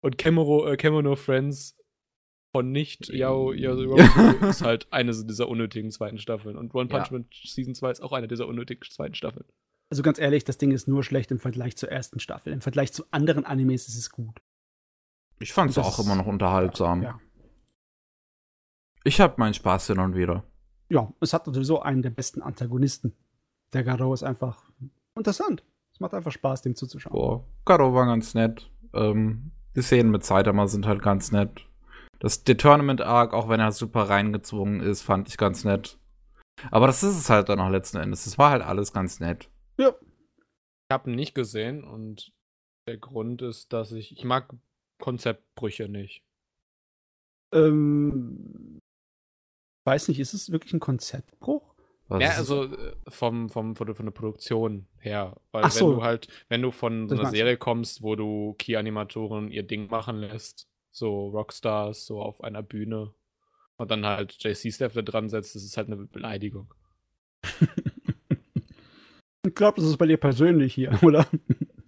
Und 0.00 0.18
Kemuro, 0.18 0.66
äh, 0.68 0.76
Kemono 0.76 1.16
Friends 1.16 1.76
von 2.52 2.72
nicht 2.72 3.08
Yao, 3.08 3.52
Yao 3.52 3.94
ist 4.48 4.62
halt 4.62 4.92
eine 4.92 5.12
dieser 5.12 5.48
unnötigen 5.48 5.90
zweiten 5.90 6.18
Staffeln. 6.18 6.56
Und 6.56 6.74
One 6.74 6.88
Punch 6.88 7.06
Ja. 7.06 7.12
Man 7.12 7.26
Season 7.32 7.74
2 7.74 7.90
ist 7.92 8.00
auch 8.00 8.12
eine 8.12 8.26
dieser 8.28 8.48
unnötigen 8.48 8.82
zweiten 8.90 9.14
Staffeln. 9.14 9.44
Also 9.90 10.02
ganz 10.02 10.18
ehrlich, 10.18 10.44
das 10.44 10.56
Ding 10.56 10.70
ist 10.70 10.86
nur 10.88 11.02
schlecht 11.02 11.30
im 11.30 11.40
Vergleich 11.40 11.76
zur 11.76 11.90
ersten 11.90 12.20
Staffel. 12.20 12.52
Im 12.52 12.60
Vergleich 12.60 12.92
zu 12.92 13.04
anderen 13.10 13.44
Animes 13.44 13.88
ist 13.88 13.96
es 13.98 14.10
gut. 14.10 14.40
Ich 15.40 15.52
fand 15.52 15.70
es 15.70 15.78
auch 15.78 15.98
immer 15.98 16.14
noch 16.14 16.26
unterhaltsam. 16.26 17.02
Ja. 17.02 17.18
Ich 19.04 19.20
hab 19.20 19.38
meinen 19.38 19.54
Spaß 19.54 19.88
hin 19.88 19.98
und 19.98 20.14
wieder. 20.14 20.44
ja, 20.88 21.12
es 21.20 21.32
hat 21.32 21.46
sowieso 21.46 21.80
einen 21.82 22.02
der 22.02 22.10
besten 22.10 22.42
Antagonisten. 22.42 23.16
Der 23.72 23.84
Garo 23.84 24.12
ist 24.12 24.22
einfach 24.22 24.70
interessant. 25.16 25.64
Es 25.92 26.00
macht 26.00 26.14
einfach 26.14 26.32
Spaß, 26.32 26.62
dem 26.62 26.74
zuzuschauen. 26.74 27.12
Boah, 27.12 27.44
Karo 27.64 27.94
war 27.94 28.06
ganz 28.06 28.34
nett. 28.34 28.70
Ähm, 28.92 29.52
die 29.74 29.82
Szenen 29.82 30.10
mit 30.10 30.24
Saitama 30.24 30.66
sind 30.66 30.86
halt 30.86 31.02
ganz 31.02 31.32
nett. 31.32 31.66
Das 32.18 32.44
der 32.44 32.56
Tournament 32.56 33.00
Arc, 33.00 33.32
auch 33.32 33.48
wenn 33.48 33.60
er 33.60 33.72
super 33.72 34.08
reingezwungen 34.08 34.80
ist, 34.80 35.02
fand 35.02 35.28
ich 35.28 35.38
ganz 35.38 35.64
nett. 35.64 35.98
Aber 36.70 36.86
das 36.86 37.02
ist 37.02 37.16
es 37.16 37.30
halt 37.30 37.48
dann 37.48 37.60
auch 37.60 37.70
letzten 37.70 37.96
Endes. 37.98 38.26
Es 38.26 38.36
war 38.36 38.50
halt 38.50 38.62
alles 38.62 38.92
ganz 38.92 39.20
nett. 39.20 39.48
Ja, 39.80 39.94
Ich 40.00 40.90
habe 40.92 41.10
ihn 41.10 41.16
nicht 41.16 41.34
gesehen 41.34 41.84
und 41.84 42.32
der 42.86 42.98
Grund 42.98 43.40
ist, 43.42 43.72
dass 43.72 43.92
ich, 43.92 44.12
ich 44.12 44.24
mag 44.24 44.52
Konzeptbrüche 44.98 45.88
nicht. 45.88 46.22
ähm, 47.52 48.80
weiß 49.84 50.08
nicht, 50.08 50.20
ist 50.20 50.34
es 50.34 50.52
wirklich 50.52 50.72
ein 50.74 50.80
Konzeptbruch? 50.80 51.74
Was 52.08 52.22
Ja, 52.22 52.30
also 52.30 52.64
äh, 52.64 52.94
vom, 53.08 53.48
vom, 53.50 53.76
von, 53.76 53.86
der- 53.86 53.94
von 53.96 54.06
der 54.06 54.12
Produktion 54.12 54.86
her. 54.98 55.40
Weil 55.52 55.64
Ach 55.64 55.72
wenn 55.74 55.78
so. 55.78 55.94
du 55.94 56.02
halt, 56.02 56.28
wenn 56.48 56.62
du 56.62 56.70
von 56.70 57.08
so 57.08 57.14
einer. 57.18 57.30
Serie 57.30 57.56
kommst, 57.56 58.02
wo 58.02 58.16
du 58.16 58.54
Key-Animatoren 58.58 59.50
ihr 59.50 59.62
Ding 59.62 59.88
machen 59.88 60.16
lässt, 60.16 60.68
so 60.90 61.28
Rockstars, 61.28 62.06
so 62.06 62.20
auf 62.20 62.42
einer 62.42 62.62
Bühne, 62.62 63.14
und 63.76 63.90
dann 63.90 64.04
halt 64.04 64.36
JC-Staff 64.42 64.92
da 64.92 65.02
dran 65.02 65.28
setzt, 65.28 65.54
das 65.54 65.62
ist 65.64 65.76
halt 65.76 65.86
eine 65.86 65.96
Beleidigung. 65.96 66.74
Ich 69.46 69.54
glaube, 69.54 69.80
das 69.80 69.88
ist 69.88 69.96
bei 69.96 70.06
dir 70.06 70.16
persönlich 70.18 70.74
hier, 70.74 70.98
oder? 71.02 71.26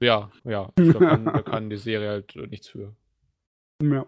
Ja, 0.01 0.31
ja. 0.45 0.71
Da 0.75 0.93
kann, 0.95 1.25
da 1.27 1.43
kann 1.43 1.71
die 1.71 1.77
Serie 1.77 2.09
halt 2.11 2.37
äh, 2.37 2.47
nichts 2.47 2.69
für. 2.69 2.95
Ja. 3.83 4.07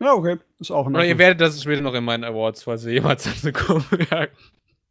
Ja, 0.00 0.12
okay. 0.12 0.38
Ist 0.58 0.70
auch 0.70 0.86
Oder 0.86 1.04
ihr 1.06 1.16
werdet 1.16 1.40
das 1.40 1.62
später 1.62 1.80
noch 1.80 1.94
in 1.94 2.04
meinen 2.04 2.24
Awards, 2.24 2.64
falls 2.64 2.84
ihr 2.84 2.92
jemals 2.92 3.24
dazu 3.42 3.52
kommen. 3.52 3.84
ja. 4.10 4.26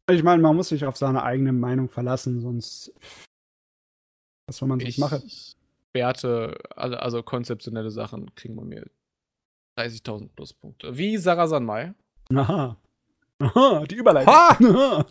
Ich 0.10 0.24
meine, 0.24 0.42
man 0.42 0.56
muss 0.56 0.70
sich 0.70 0.84
auf 0.86 0.98
seine 0.98 1.24
eigene 1.24 1.54
Meinung 1.54 1.88
verlassen, 1.90 2.42
sonst. 2.42 2.92
Was 4.48 4.58
soll 4.58 4.68
man 4.68 4.80
sonst 4.80 4.90
Ich 4.90 4.98
machen? 4.98 5.22
werte, 5.94 6.58
also, 6.76 6.96
also 6.98 7.24
konzeptionelle 7.24 7.92
Sachen 7.92 8.34
kriegen 8.36 8.56
bei 8.56 8.64
mir 8.64 8.88
30.000 9.78 10.30
Pluspunkte. 10.36 10.98
Wie 10.98 11.18
Sarah 11.18 11.48
Sanmai. 11.48 11.94
Aha. 12.34 12.78
Aha, 13.40 13.84
die 13.90 13.96
Überleitung. 13.96 14.34
Ha! 14.34 14.58
Aha. 14.60 15.06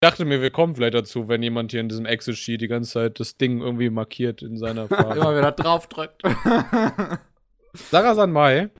Dachte 0.00 0.24
mir, 0.24 0.40
wir 0.40 0.50
kommen 0.50 0.74
vielleicht 0.74 0.94
dazu, 0.94 1.28
wenn 1.28 1.42
jemand 1.42 1.70
hier 1.70 1.80
in 1.80 1.88
diesem 1.88 2.06
Excel-Sheet 2.06 2.60
die 2.60 2.68
ganze 2.68 2.92
Zeit 2.92 3.20
das 3.20 3.36
Ding 3.36 3.60
irgendwie 3.60 3.90
markiert 3.90 4.42
in 4.42 4.56
seiner 4.56 4.88
Farbe. 4.88 5.18
Immer 5.18 5.36
wieder 5.36 5.52
draufdrückt. 5.52 6.22
Sarah 7.74 8.14
Sanmai, 8.14 8.70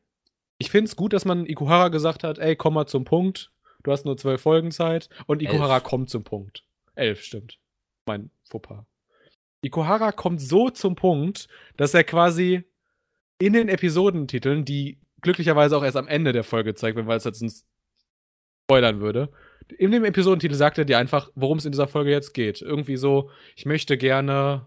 ich 0.58 0.70
finde 0.70 0.88
es 0.88 0.96
gut, 0.96 1.12
dass 1.12 1.24
man 1.24 1.46
Ikuhara 1.46 1.88
gesagt 1.88 2.24
hat, 2.24 2.38
ey, 2.38 2.56
komm 2.56 2.74
mal 2.74 2.86
zum 2.86 3.04
Punkt. 3.04 3.50
Du 3.82 3.92
hast 3.92 4.04
nur 4.04 4.16
zwölf 4.16 4.40
Folgen 4.40 4.70
Zeit. 4.70 5.08
Und 5.26 5.42
Ikuhara 5.42 5.76
Elf. 5.76 5.84
kommt 5.84 6.10
zum 6.10 6.24
Punkt. 6.24 6.64
Elf, 6.94 7.22
stimmt. 7.22 7.58
Mein 8.06 8.30
Fauxpas. 8.48 8.84
Ikuhara 9.62 10.12
kommt 10.12 10.40
so 10.40 10.70
zum 10.70 10.94
Punkt, 10.96 11.48
dass 11.76 11.94
er 11.94 12.04
quasi 12.04 12.64
in 13.38 13.52
den 13.52 13.68
Episodentiteln, 13.68 14.64
die 14.64 14.98
glücklicherweise 15.20 15.76
auch 15.76 15.84
erst 15.84 15.96
am 15.96 16.08
Ende 16.08 16.32
der 16.32 16.44
Folge 16.44 16.74
zeigt 16.74 16.96
werden, 16.96 17.06
weil 17.06 17.18
es 17.18 17.24
jetzt 17.24 17.40
sonst 17.40 17.66
spoilern 18.64 19.00
würde. 19.00 19.30
In 19.78 19.90
dem 19.90 20.04
Episodentitel 20.04 20.54
sagt 20.54 20.78
er 20.78 20.84
dir 20.84 20.98
einfach, 20.98 21.30
worum 21.34 21.58
es 21.58 21.64
in 21.64 21.72
dieser 21.72 21.88
Folge 21.88 22.10
jetzt 22.10 22.32
geht. 22.34 22.62
Irgendwie 22.62 22.96
so, 22.96 23.30
ich 23.56 23.66
möchte 23.66 23.96
gerne 23.98 24.66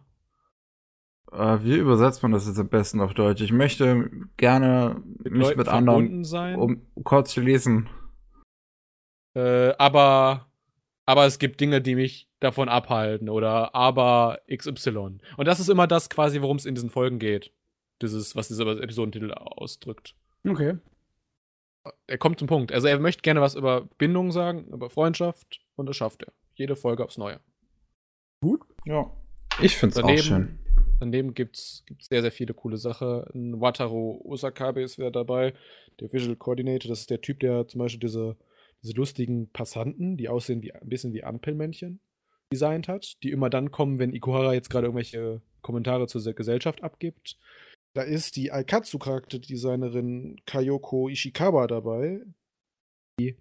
Äh, 1.31 1.63
wie 1.63 1.75
übersetzt 1.77 2.23
man 2.23 2.31
das 2.31 2.47
jetzt 2.47 2.59
am 2.59 2.69
besten 2.69 3.01
auf 3.01 3.13
Deutsch? 3.13 3.41
Ich 3.41 3.51
möchte 3.51 4.09
gerne 4.37 5.01
mit 5.19 5.33
nicht 5.33 5.41
Leuten 5.41 5.57
mit 5.57 5.67
verbunden 5.67 5.89
anderen, 5.89 6.23
sein. 6.23 6.55
um 6.55 6.81
kurz 7.03 7.31
zu 7.31 7.41
lesen. 7.41 7.87
Äh, 9.35 9.73
aber, 9.77 10.47
aber 11.05 11.25
es 11.25 11.39
gibt 11.39 11.61
Dinge, 11.61 11.81
die 11.81 11.95
mich 11.95 12.27
davon 12.39 12.67
abhalten 12.67 13.29
oder 13.29 13.75
aber 13.75 14.39
XY. 14.51 15.19
Und 15.37 15.47
das 15.47 15.59
ist 15.59 15.69
immer 15.69 15.87
das 15.87 16.09
quasi, 16.09 16.41
worum 16.41 16.57
es 16.57 16.65
in 16.65 16.75
diesen 16.75 16.89
Folgen 16.89 17.19
geht. 17.19 17.53
Dieses, 18.01 18.35
was 18.35 18.47
dieser 18.47 18.65
Episodentitel 18.81 19.31
ausdrückt. 19.33 20.15
Okay. 20.47 20.77
Er 22.07 22.17
kommt 22.17 22.39
zum 22.39 22.47
Punkt. 22.47 22.71
Also 22.71 22.87
er 22.87 22.99
möchte 22.99 23.21
gerne 23.21 23.41
was 23.41 23.55
über 23.55 23.87
Bindung 23.97 24.31
sagen, 24.31 24.65
über 24.67 24.89
Freundschaft 24.89 25.61
und 25.75 25.85
das 25.85 25.95
schafft 25.95 26.23
er. 26.23 26.33
Jede 26.55 26.75
Folge 26.75 27.03
aufs 27.05 27.17
Neue. 27.17 27.39
Ja. 28.85 29.11
Ich 29.61 29.75
find's 29.77 29.97
auch 29.97 30.01
Daneben- 30.01 30.21
schön. 30.23 30.59
Daneben 30.99 31.33
gibt's, 31.33 31.83
gibt's 31.85 32.07
sehr, 32.07 32.21
sehr 32.21 32.31
viele 32.31 32.53
coole 32.53 32.75
Sachen. 32.77 33.59
Wataru 33.61 34.21
Osakabe 34.25 34.81
ist 34.81 34.97
wieder 34.97 35.11
dabei, 35.11 35.53
der 36.01 36.11
Visual 36.11 36.35
Coordinator. 36.35 36.89
Das 36.89 36.99
ist 37.01 37.09
der 37.09 37.21
Typ, 37.21 37.39
der 37.39 37.67
zum 37.69 37.79
Beispiel 37.79 38.01
diese, 38.01 38.35
diese 38.83 38.93
lustigen 38.93 39.49
Passanten, 39.51 40.17
die 40.17 40.27
aussehen 40.27 40.61
wie 40.61 40.73
ein 40.73 40.89
bisschen 40.89 41.13
wie 41.13 41.23
Ampelmännchen, 41.23 42.01
designt 42.51 42.89
hat, 42.89 43.15
die 43.23 43.31
immer 43.31 43.49
dann 43.49 43.71
kommen, 43.71 43.97
wenn 43.99 44.13
Ikuhara 44.13 44.53
jetzt 44.53 44.69
gerade 44.69 44.87
irgendwelche 44.87 45.41
Kommentare 45.61 46.07
zur 46.07 46.19
Se- 46.19 46.33
Gesellschaft 46.33 46.83
abgibt. 46.83 47.37
Da 47.95 48.03
ist 48.03 48.35
die 48.35 48.51
Aikatsu-Charakterdesignerin 48.51 50.41
Kayoko 50.45 51.09
Ishikawa 51.09 51.67
dabei, 51.67 52.21
die 53.19 53.35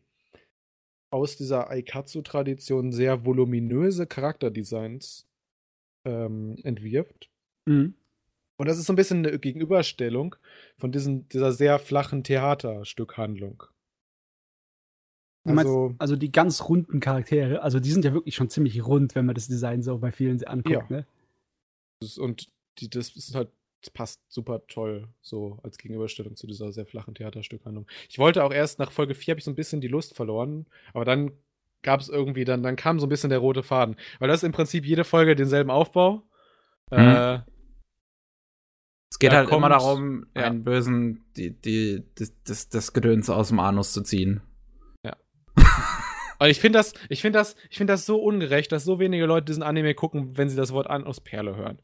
aus 1.11 1.37
dieser 1.37 1.71
Aikatsu-Tradition 1.71 2.93
sehr 2.93 3.25
voluminöse 3.25 4.07
Charakterdesigns 4.07 5.27
ähm, 6.07 6.57
entwirft. 6.63 7.31
Mhm. 7.67 7.95
Und 8.61 8.67
das 8.67 8.79
ist 8.79 8.87
so 8.87 8.93
ein 8.93 8.97
bisschen 8.97 9.25
eine 9.25 9.39
Gegenüberstellung 9.39 10.35
von 10.79 10.91
diesen, 10.91 11.29
dieser 11.29 11.53
sehr 11.53 11.79
flachen 11.79 12.25
Theaterstückhandlung. 12.25 13.63
Du 15.47 15.55
meinst, 15.55 15.69
Also, 15.69 15.95
also 15.99 16.17
die 16.17 16.33
ganz 16.33 16.69
runden 16.69 17.01
Charaktere, 17.01 17.63
also 17.63 17.79
die 17.81 17.91
sind 17.91 18.05
ja 18.05 18.13
wirklich 18.13 18.35
schon 18.35 18.51
ziemlich 18.51 18.85
rund, 18.85 19.15
wenn 19.15 19.27
man 19.27 19.35
das 19.35 19.47
Design 19.47 19.83
so 19.83 19.99
bei 19.99 20.11
vielen 20.11 20.43
anguckt, 20.45 20.91
Ja. 20.91 20.97
ne? 20.97 21.07
und 22.19 22.49
die, 22.79 22.91
das 22.91 23.17
ist 23.17 23.35
halt, 23.35 23.51
das 23.81 23.91
passt 23.91 24.21
super 24.29 24.67
toll, 24.67 25.09
so 25.21 25.59
als 25.63 25.79
Gegenüberstellung 25.79 26.35
zu 26.37 26.47
dieser 26.47 26.73
sehr 26.73 26.87
flachen 26.87 27.15
Theaterstückhandlung. 27.15 27.87
Ich 28.09 28.19
wollte 28.19 28.43
auch 28.45 28.53
erst 28.53 28.79
nach 28.79 28.91
Folge 28.91 29.15
4 29.15 29.33
habe 29.33 29.39
ich 29.39 29.45
so 29.45 29.51
ein 29.51 29.57
bisschen 29.57 29.81
die 29.81 29.89
Lust 29.89 30.17
verloren, 30.17 30.67
aber 30.93 31.05
dann 31.05 31.31
gab 31.83 32.01
es 32.01 32.09
irgendwie, 32.09 32.45
dann, 32.45 32.63
dann 32.65 32.75
kam 32.77 32.99
so 32.99 33.07
ein 33.07 33.09
bisschen 33.09 33.31
der 33.31 33.39
rote 33.39 33.63
Faden. 33.63 33.95
Weil 34.19 34.27
das 34.29 34.39
ist 34.39 34.45
im 34.45 34.53
Prinzip 34.53 34.85
jede 34.85 35.05
Folge 35.05 35.37
denselben 35.37 35.71
Aufbau. 35.71 36.23
Äh, 36.91 37.39
Es 39.11 39.19
geht 39.21 39.33
halt 39.33 39.49
immer 39.49 39.61
kommt- 39.69 39.73
darum, 39.73 40.27
ja. 40.37 40.43
einen 40.45 40.65
Bösen 40.65 41.25
die, 41.37 41.53
die, 41.53 42.03
das, 42.17 42.33
das, 42.45 42.69
das 42.69 42.93
Gedöns 42.93 43.31
aus 43.31 43.49
dem 43.49 43.61
Anus 43.61 43.93
zu 43.93 44.03
ziehen. 44.03 44.41
Und 46.41 46.47
ich 46.49 46.61
finde 46.61 46.79
das, 46.79 46.95
ich 47.09 47.21
finde 47.21 47.39
das, 47.41 47.57
ich 47.69 47.79
finde 47.79 47.93
das 47.95 48.07
so 48.07 48.23
ungerecht, 48.23 48.71
dass 48.71 48.85
so 48.85 49.01
wenige 49.01 49.27
Leute 49.27 49.47
diesen 49.47 49.65
Anime 49.65 49.95
gucken, 49.95 50.37
wenn 50.37 50.49
sie 50.49 50.57
das 50.57 50.73
Wort 50.73 50.87
an 50.89 51.03
aus 51.05 51.21
Perle 51.21 51.57
hören. 51.57 51.81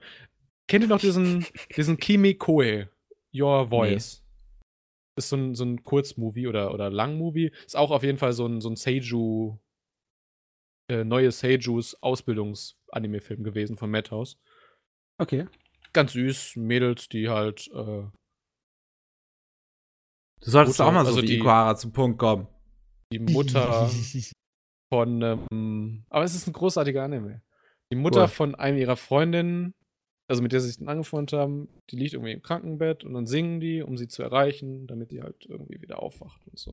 Kennt 0.68 0.84
ihr 0.84 0.88
noch 0.88 1.00
diesen, 1.00 1.46
diesen 1.76 1.96
Kimi 1.98 2.34
Koe, 2.34 2.88
Your 3.34 3.68
Voice? 3.68 4.22
Ist 5.16 5.28
so 5.28 5.36
ein, 5.36 5.54
so 5.54 5.64
ein 5.64 5.84
Kurzmovie 5.84 6.46
oder, 6.48 6.72
oder 6.72 6.90
Langmovie. 6.90 7.52
Ist 7.66 7.76
auch 7.76 7.90
auf 7.90 8.02
jeden 8.02 8.18
Fall 8.18 8.32
so 8.32 8.46
ein, 8.46 8.60
so 8.60 8.68
ein 8.70 8.76
Seiju, 8.76 9.58
äh, 10.90 11.04
neue 11.04 11.30
Seijus 11.30 11.94
Ausbildungs-Anime-Film 12.02 13.44
gewesen 13.44 13.76
von 13.76 13.90
Madhouse. 13.90 14.38
Okay. 15.20 15.46
Ganz 15.92 16.12
süß, 16.14 16.56
Mädels, 16.56 17.08
die 17.08 17.28
halt, 17.28 17.68
äh, 17.68 18.08
Du 20.40 20.50
solltest 20.50 20.78
Mutter, 20.78 20.88
auch 20.88 20.92
mal 20.92 21.04
so 21.04 21.10
also 21.14 21.22
die- 21.22 21.36
Ikuhara 21.36 21.76
zum 21.76 21.92
Punkt 21.92 22.18
kommen. 22.18 22.48
die 23.12 23.18
Mutter 23.20 23.88
von, 24.92 25.22
ähm, 25.22 26.04
aber 26.10 26.24
es 26.24 26.34
ist 26.34 26.46
ein 26.48 26.52
großartiger 26.52 27.02
Anime. 27.04 27.42
Die 27.92 27.96
Mutter 27.96 28.22
Cool. 28.22 28.28
von 28.28 28.54
einem 28.56 28.76
ihrer 28.78 28.96
Freundinnen, 28.96 29.74
also 30.26 30.42
mit 30.42 30.52
der 30.52 30.60
sie 30.60 30.68
sich 30.68 30.78
dann 30.78 30.88
angefreundet 30.88 31.38
haben, 31.38 31.68
die 31.90 31.96
liegt 31.96 32.14
irgendwie 32.14 32.32
im 32.32 32.42
Krankenbett 32.42 33.04
und 33.04 33.14
dann 33.14 33.26
singen 33.26 33.60
die, 33.60 33.82
um 33.82 33.96
sie 33.96 34.08
zu 34.08 34.22
erreichen, 34.22 34.86
damit 34.86 35.10
sie 35.10 35.22
halt 35.22 35.44
irgendwie 35.46 35.80
wieder 35.82 36.02
aufwacht 36.02 36.40
und 36.46 36.58
so. 36.58 36.70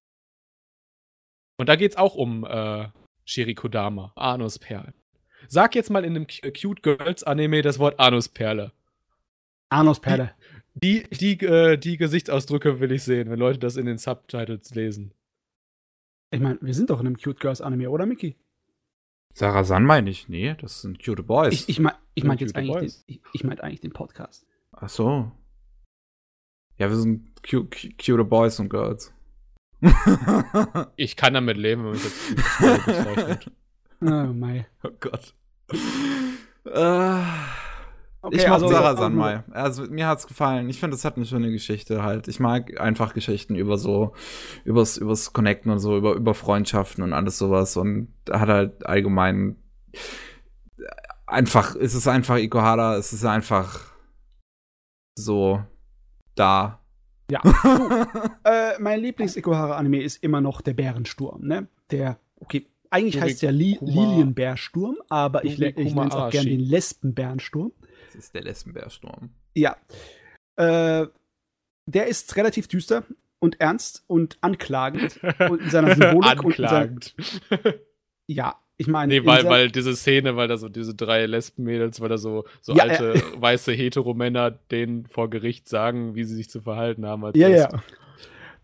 Und 1.60 1.70
da 1.70 1.76
geht's 1.76 1.98
auch 1.98 2.16
um 2.16 2.46
äh, 2.46 2.88
Shirikodama, 3.26 4.14
Anusperlen. 4.16 4.94
Sag 5.48 5.76
jetzt 5.76 5.90
mal 5.90 6.06
in 6.06 6.16
einem 6.16 6.28
Cu- 6.28 6.52
Cute 6.52 6.82
Girls 6.82 7.24
Anime 7.24 7.62
das 7.62 7.78
Wort 7.80 8.00
Anusperle. 8.00 8.72
Anusperle. 9.70 10.34
Die, 10.74 11.04
die, 11.04 11.34
äh, 11.46 11.78
die 11.78 11.98
Gesichtsausdrücke 11.98 12.80
will 12.80 12.92
ich 12.92 13.04
sehen, 13.04 13.30
wenn 13.30 13.40
Leute 13.40 13.60
das 13.60 13.76
in 13.76 13.86
den 13.86 13.98
Subtitles 13.98 14.74
lesen. 14.74 15.14
Ich 16.32 16.40
meine, 16.40 16.60
wir 16.62 16.74
sind 16.74 16.90
doch 16.90 17.02
in 17.02 17.08
einem 17.08 17.18
Cute 17.18 17.40
Girls 17.40 17.60
Anime, 17.62 17.90
oder 17.90 18.06
Mickey? 18.06 18.38
Sarah 19.34 19.64
San 19.64 19.86
meine 19.86 20.10
ich. 20.10 20.30
Nee, 20.30 20.56
das 20.60 20.82
sind 20.82 21.04
cute 21.04 21.24
Boys. 21.24 21.54
Ich, 21.54 21.70
ich, 21.70 21.80
mein, 21.80 21.94
ich 22.14 22.24
meinte 22.24 22.44
jetzt 22.44 22.54
Cute 22.54 22.64
eigentlich 22.64 22.76
Boys. 22.82 23.06
den, 23.06 23.16
ich, 23.16 23.22
ich 23.34 23.44
meinte 23.44 23.64
eigentlich 23.64 23.82
den 23.82 23.92
Podcast. 23.94 24.46
Ach 24.74 24.90
so. 24.90 25.32
Ja, 26.78 26.90
wir 26.90 26.98
sind 26.98 27.42
cu 27.44 27.66
cu 27.66 27.88
cute 28.04 28.24
Boys 28.26 28.60
und 28.60 28.70
Girls. 28.70 29.14
Ich 30.96 31.16
kann 31.16 31.34
damit 31.34 31.58
leben, 31.58 31.84
wenn 31.84 31.92
man 31.92 32.00
mich 32.00 32.04
jetzt 32.62 32.86
bezeichnet. 32.86 33.52
Oh, 34.02 34.34
mei. 34.34 34.68
oh 34.84 34.90
Gott. 35.00 35.34
Äh, 36.66 37.24
Okay, 38.24 38.38
ich 38.38 38.44
mag 38.44 38.54
also- 38.54 38.68
Sarah 38.68 38.96
Sanmai. 38.96 39.44
Also 39.52 39.84
mir 39.84 40.08
hat's 40.08 40.28
gefallen. 40.28 40.70
Ich 40.70 40.80
finde, 40.80 40.96
es 40.96 41.04
hat 41.06 41.16
eine 41.18 41.26
schöne 41.26 41.52
Geschichte 41.52 42.04
halt. 42.04 42.28
Ich 42.28 42.40
mag 42.40 42.80
einfach 42.80 43.14
Geschichten 43.14 43.56
über 43.56 43.78
so, 43.78 44.14
übers, 44.64 44.98
übers 44.98 45.34
Connecten 45.34 45.72
und 45.72 45.80
so, 45.80 45.98
über, 45.98 46.14
über 46.14 46.34
Freundschaften 46.36 47.04
und 47.04 47.14
alles 47.14 47.38
sowas. 47.40 47.78
Und 47.78 48.14
hat 48.30 48.48
halt 48.50 48.86
allgemein 48.86 49.56
einfach, 51.26 51.76
es 51.76 51.96
ist 51.96 52.08
einfach 52.08 52.38
Ikohara, 52.38 52.96
es 52.98 53.12
ist 53.14 53.26
einfach 53.26 53.92
so 55.18 55.64
da. 56.36 56.80
Ja. 57.32 57.42
Äh, 58.44 58.74
mein 58.80 59.00
Lieblings-Ikuhara-Anime 59.02 60.02
ist 60.02 60.24
immer 60.24 60.42
noch 60.42 60.62
der 60.62 60.74
Bärensturm, 60.74 61.46
ne? 61.46 61.68
Der, 61.92 62.18
okay, 62.40 62.66
eigentlich 62.90 63.16
Yuri 63.16 63.30
heißt 63.30 63.42
der 63.44 63.52
Li 63.52 63.76
Kuma- 63.78 63.92
Lilienbärsturm, 63.92 64.98
aber 65.10 65.46
ich, 65.46 65.54
ich 65.54 65.60
nenne 65.60 65.74
es 65.78 65.86
auch 65.86 65.90
Kuma 65.90 66.04
gern 66.08 66.22
Arashi. 66.22 66.50
den 66.50 66.60
Lesbenbärensturm. 66.60 67.72
Ist 68.22 68.36
der 68.36 68.44
Lesbenbärsturm. 68.44 69.32
Ja. 69.56 69.78
Äh, 70.56 71.08
der 71.88 72.06
ist 72.06 72.36
relativ 72.36 72.68
düster 72.68 73.04
und 73.40 73.60
ernst 73.60 74.04
und 74.06 74.38
anklagend 74.42 75.20
und 75.50 75.62
in 75.62 75.70
seiner 75.72 75.96
Symbolik 75.96 76.44
und 76.44 76.60
in 76.60 76.68
seinem, 76.68 77.00
Anklagend. 77.00 77.16
ja, 78.28 78.60
ich 78.78 78.86
meine, 78.86 79.12
nee, 79.12 79.26
weil, 79.26 79.44
weil 79.46 79.72
diese 79.72 79.96
Szene, 79.96 80.36
weil 80.36 80.48
da 80.48 80.58
so 80.58 80.70
diese 80.70 80.94
drei 80.94 81.26
Lesbenmädels, 81.26 82.00
weil 82.00 82.10
da 82.10 82.20
so, 82.20 82.46
so 82.62 82.76
Ja, 82.76 82.84
alte 82.84 83.16
weiße 83.38 83.72
Heteromänner 83.72 84.52
denen 84.52 85.08
vor 85.08 85.32
Gericht 85.32 85.68
sagen, 85.68 86.14
wie 86.14 86.24
sie 86.24 86.36
sich 86.36 86.52
zu 86.52 86.62
verhalten 86.62 87.08
haben. 87.08 87.24
Ja, 87.34 87.48
Lesben. 87.48 87.78
ja. 87.78 87.84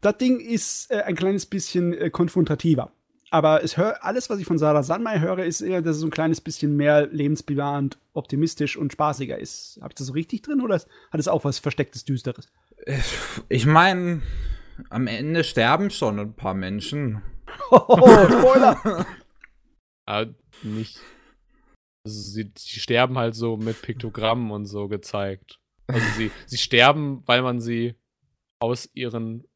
Das 0.01 0.17
Ding 0.17 0.39
ist 0.39 0.91
äh, 0.91 1.01
ein 1.01 1.15
kleines 1.15 1.47
bisschen 1.47 1.93
äh, 1.93 2.11
konfrontativer. 2.11 2.91
Aber 3.29 3.63
es 3.63 3.75
hör, 3.75 4.03
alles, 4.05 4.29
was 4.29 4.39
ich 4.39 4.45
von 4.45 4.57
Sarah 4.57 4.83
Sanmai 4.83 5.19
höre, 5.19 5.43
ist 5.43 5.61
eher, 5.61 5.81
dass 5.81 5.97
es 5.97 6.01
so 6.01 6.07
ein 6.07 6.11
kleines 6.11 6.39
bisschen 6.39 6.77
mehr 6.77 7.07
lebensbewahrend, 7.07 7.97
optimistisch 8.13 8.77
und 8.77 8.93
spaßiger 8.93 9.37
ist. 9.37 9.79
Habe 9.81 9.91
ich 9.91 9.95
das 9.95 10.07
so 10.07 10.13
richtig 10.13 10.43
drin 10.43 10.61
oder 10.61 10.75
hat 10.75 11.19
es 11.19 11.27
auch 11.27 11.43
was 11.43 11.59
Verstecktes, 11.59 12.05
Düsteres? 12.05 12.47
Ich 13.49 13.65
meine, 13.65 14.21
am 14.89 15.07
Ende 15.07 15.43
sterben 15.43 15.89
schon 15.89 16.19
ein 16.19 16.33
paar 16.33 16.53
Menschen. 16.53 17.21
Oh, 17.71 17.97
Spoiler! 17.97 19.05
Aber 20.05 20.33
nicht. 20.63 20.99
Also 22.05 22.21
sie, 22.21 22.51
sie 22.57 22.79
sterben 22.79 23.17
halt 23.17 23.35
so 23.35 23.57
mit 23.57 23.81
Piktogrammen 23.81 24.51
und 24.51 24.65
so 24.65 24.87
gezeigt. 24.87 25.59
Also 25.87 26.05
sie, 26.17 26.31
sie 26.45 26.57
sterben, 26.57 27.23
weil 27.25 27.41
man 27.41 27.59
sie 27.59 27.95
aus 28.59 28.89
ihren 28.93 29.47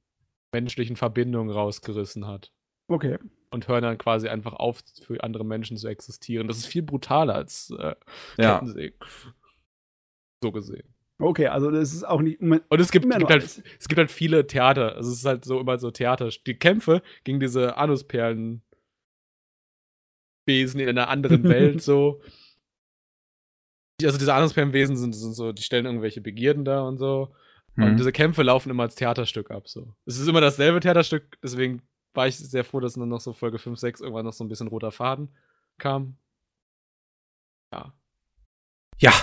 menschlichen 0.54 0.96
Verbindungen 0.96 1.52
rausgerissen 1.52 2.28
hat. 2.28 2.52
Okay. 2.88 3.18
Und 3.52 3.68
hören 3.68 3.84
dann 3.84 3.98
quasi 3.98 4.28
einfach 4.28 4.54
auf, 4.54 4.82
für 5.02 5.24
andere 5.24 5.46
Menschen 5.46 5.78
zu 5.78 5.88
existieren. 5.88 6.48
Das 6.48 6.58
ist 6.58 6.66
viel 6.66 6.82
brutaler 6.82 7.36
als 7.36 7.72
äh, 7.78 7.96
Ja. 8.38 8.64
So 10.44 10.52
gesehen. 10.52 10.88
Okay, 11.20 11.48
also 11.48 11.70
das 11.70 11.94
ist 11.94 12.04
auch 12.04 12.22
nicht. 12.22 12.42
Und 12.42 12.64
es 12.80 12.92
gibt, 12.92 13.04
gibt 13.04 13.14
halt, 13.14 13.30
alles. 13.30 13.62
es 13.80 13.88
gibt 13.88 14.00
halt 14.00 14.10
viele 14.10 14.48
Theater. 14.48 14.96
Also 14.96 15.12
es 15.12 15.20
ist 15.20 15.26
halt 15.26 15.46
so 15.46 15.60
immer 15.60 15.78
so 15.78 15.92
Theater. 15.92 16.30
Die 16.48 16.56
Kämpfe 16.56 17.04
gegen 17.24 17.40
diese 17.40 17.78
Anusperlen 17.78 18.64
Wesen 20.48 20.80
in 20.80 20.90
einer 20.90 21.10
anderen 21.10 21.44
Welt 21.48 21.82
so. 21.84 22.22
Also 24.04 24.18
diese 24.18 24.34
Anusperlenwesen 24.34 24.98
sind, 24.98 25.14
sind 25.14 25.34
so, 25.36 25.52
die 25.52 25.62
stellen 25.62 25.86
irgendwelche 25.86 26.22
Begierden 26.22 26.66
da 26.66 26.82
und 26.82 26.98
so. 26.98 27.36
Und 27.78 27.92
Mhm. 27.94 27.98
diese 27.98 28.12
Kämpfe 28.12 28.42
laufen 28.42 28.72
immer 28.72 28.84
als 28.84 28.96
Theaterstück 28.96 29.52
ab. 29.52 29.70
So. 29.70 29.96
Es 30.06 30.18
ist 30.20 30.28
immer 30.28 30.42
dasselbe 30.42 30.80
Theaterstück, 30.80 31.38
deswegen 31.44 31.84
war 32.14 32.28
ich 32.28 32.38
sehr 32.38 32.64
froh, 32.64 32.80
dass 32.80 32.94
dann 32.94 33.10
noch 33.10 33.22
so 33.22 33.34
Folge 33.34 33.60
5, 33.60 33.78
6 33.80 34.02
irgendwann 34.02 34.26
noch 34.26 34.34
so 34.34 34.44
ein 34.44 34.50
bisschen 34.50 34.68
roter 34.68 34.92
Faden 34.92 35.30
kam. 35.78 36.18
Ja. 37.74 37.94
Ja, 38.98 39.14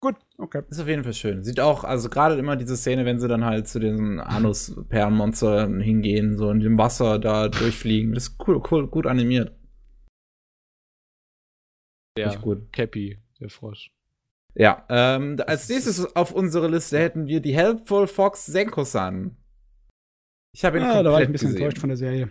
gut, 0.00 0.16
okay. 0.36 0.62
ist 0.68 0.80
auf 0.80 0.88
jeden 0.88 1.04
Fall 1.04 1.14
schön. 1.14 1.42
Sieht 1.42 1.60
auch, 1.60 1.84
also 1.84 2.10
gerade 2.10 2.36
immer 2.36 2.56
diese 2.56 2.76
Szene, 2.76 3.04
wenn 3.04 3.20
sie 3.20 3.28
dann 3.28 3.44
halt 3.44 3.68
zu 3.68 3.78
diesen 3.78 4.20
Anus-Perlenmonstern 4.20 5.80
hingehen, 5.80 6.36
so 6.36 6.50
in 6.50 6.60
dem 6.60 6.76
Wasser 6.76 7.18
da 7.18 7.48
durchfliegen. 7.48 8.12
Das 8.12 8.28
ist 8.28 8.36
cool, 8.46 8.62
cool, 8.70 8.88
gut 8.88 9.06
animiert. 9.06 9.56
Echt 12.18 12.42
gut. 12.42 12.72
Cappy, 12.72 13.18
der 13.40 13.48
Frosch. 13.48 13.92
Ja, 14.54 14.84
ähm, 14.88 15.36
als 15.46 15.68
nächstes 15.68 16.16
auf 16.16 16.32
unserer 16.32 16.68
Liste 16.68 16.98
hätten 16.98 17.26
wir 17.26 17.40
die 17.40 17.54
Helpful 17.54 18.06
Fox 18.06 18.46
Senko-san. 18.46 19.36
Ich 20.52 20.64
habe 20.64 20.78
ihn 20.78 20.84
Ja, 20.84 21.02
da 21.02 21.12
war 21.12 21.20
ich 21.20 21.28
ein 21.28 21.32
bisschen 21.32 21.48
gesehen. 21.48 21.62
enttäuscht 21.62 21.78
von 21.80 21.88
der 21.90 21.96
Serie. 21.96 22.30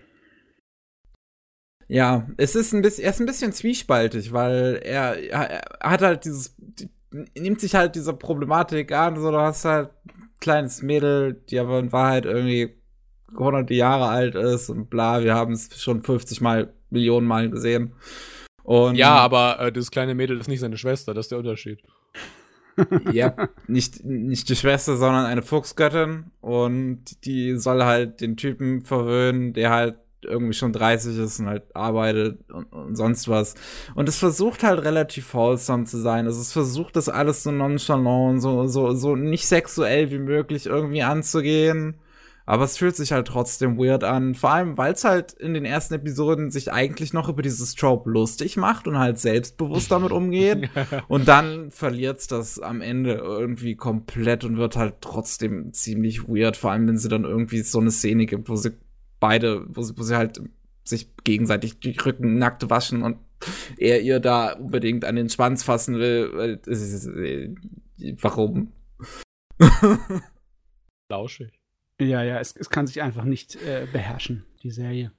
Ja, 1.87 2.27
es 2.37 2.55
ist 2.55 2.73
ein 2.73 2.81
bisschen, 2.83 3.03
er 3.03 3.09
ist 3.09 3.19
ein 3.19 3.25
bisschen 3.25 3.51
zwiespaltig, 3.51 4.31
weil 4.31 4.79
er, 4.83 5.17
er 5.31 5.61
hat 5.81 6.01
halt 6.01 6.25
dieses, 6.25 6.55
die, 6.57 6.89
nimmt 7.35 7.59
sich 7.59 7.73
halt 7.73 7.95
dieser 7.95 8.13
Problematik 8.13 8.91
an, 8.91 9.19
so 9.19 9.31
du 9.31 9.39
hast 9.39 9.65
halt 9.65 9.89
ein 10.07 10.29
kleines 10.39 10.83
Mädel, 10.83 11.33
die 11.49 11.57
aber 11.59 11.79
in 11.79 11.91
Wahrheit 11.91 12.25
irgendwie 12.25 12.75
hunderte 13.35 13.73
Jahre 13.73 14.07
alt 14.07 14.35
ist 14.35 14.69
und 14.69 14.89
bla, 14.89 15.23
wir 15.23 15.33
haben 15.33 15.53
es 15.53 15.81
schon 15.81 16.03
50 16.03 16.41
mal, 16.41 16.73
Millionen 16.91 17.25
Mal 17.27 17.49
gesehen. 17.49 17.93
Und 18.63 18.95
Ja, 18.95 19.15
aber 19.15 19.59
äh, 19.59 19.71
das 19.71 19.89
kleine 19.89 20.13
Mädel 20.13 20.39
ist 20.39 20.47
nicht 20.47 20.59
seine 20.59 20.77
Schwester, 20.77 21.15
das 21.15 21.25
ist 21.25 21.31
der 21.31 21.39
Unterschied. 21.39 21.81
Ja, 23.11 23.35
nicht, 23.67 24.03
nicht 24.03 24.49
die 24.49 24.55
Schwester, 24.55 24.97
sondern 24.97 25.25
eine 25.25 25.41
Fuchsgöttin 25.41 26.31
und 26.41 27.25
die 27.25 27.57
soll 27.57 27.83
halt 27.83 28.21
den 28.21 28.37
Typen 28.37 28.81
verwöhnen, 28.81 29.53
der 29.53 29.71
halt 29.71 29.95
irgendwie 30.23 30.53
schon 30.53 30.73
30 30.73 31.17
ist 31.17 31.39
und 31.39 31.47
halt 31.47 31.75
arbeitet 31.75 32.39
und, 32.51 32.65
und 32.73 32.95
sonst 32.95 33.27
was. 33.29 33.55
Und 33.95 34.09
es 34.09 34.17
versucht 34.17 34.63
halt 34.63 34.83
relativ 34.83 35.33
wholesome 35.33 35.85
zu 35.85 35.97
sein. 35.97 36.25
Also 36.25 36.41
es 36.41 36.51
versucht 36.51 36.95
das 36.95 37.09
alles 37.09 37.43
so 37.43 37.51
nonchalant, 37.51 38.41
so, 38.41 38.67
so, 38.67 38.93
so 38.93 39.15
nicht 39.15 39.47
sexuell 39.47 40.11
wie 40.11 40.19
möglich 40.19 40.65
irgendwie 40.65 41.03
anzugehen. 41.03 41.95
Aber 42.49 42.63
es 42.63 42.77
fühlt 42.77 42.95
sich 42.95 43.11
halt 43.11 43.27
trotzdem 43.27 43.77
weird 43.77 44.03
an. 44.03 44.33
Vor 44.33 44.49
allem, 44.49 44.75
weil 44.75 44.93
es 44.93 45.03
halt 45.03 45.33
in 45.33 45.53
den 45.53 45.65
ersten 45.65 45.93
Episoden 45.93 46.49
sich 46.49 46.71
eigentlich 46.71 47.13
noch 47.13 47.29
über 47.29 47.43
dieses 47.43 47.75
Trope 47.75 48.09
lustig 48.09 48.57
macht 48.57 48.87
und 48.87 48.97
halt 48.97 49.19
selbstbewusst 49.19 49.91
damit 49.91 50.11
umgeht. 50.11 50.67
Und 51.07 51.27
dann 51.27 51.69
verliert's 51.69 52.25
das 52.25 52.57
am 52.57 52.81
Ende 52.81 53.13
irgendwie 53.13 53.75
komplett 53.75 54.45
und 54.45 54.57
wird 54.57 54.77
halt 54.77 54.95
trotzdem 55.01 55.73
ziemlich 55.73 56.27
weird. 56.27 56.57
Vor 56.57 56.71
allem, 56.71 56.87
wenn 56.87 56.97
sie 56.97 57.07
dann 57.07 57.23
irgendwie 57.23 57.61
so 57.61 57.79
eine 57.79 57.91
Szene 57.91 58.25
gibt, 58.25 58.49
wo 58.49 58.55
sie 58.55 58.71
beide, 59.19 59.63
wo 59.67 59.83
sie, 59.83 59.95
wo 59.95 60.01
sie 60.01 60.15
halt 60.15 60.41
sich 60.83 61.15
gegenseitig 61.23 61.79
die 61.79 61.95
Rücken 62.03 62.39
nackt 62.39 62.67
waschen 62.67 63.03
und 63.03 63.17
er 63.77 64.01
ihr 64.01 64.19
da 64.19 64.53
unbedingt 64.53 65.05
an 65.05 65.15
den 65.15 65.29
Schwanz 65.29 65.61
fassen 65.61 65.99
will. 65.99 66.59
es 66.65 66.81
ist, 66.81 67.05
äh, 67.05 67.53
Warum? 68.21 68.71
Lauschig. 71.11 71.58
Ja, 71.99 72.23
ja, 72.23 72.39
es, 72.39 72.55
es 72.55 72.69
kann 72.69 72.87
sich 72.87 73.01
einfach 73.01 73.25
nicht 73.25 73.55
äh, 73.61 73.87
beherrschen, 73.91 74.45
die 74.63 74.71
Serie. 74.71 75.11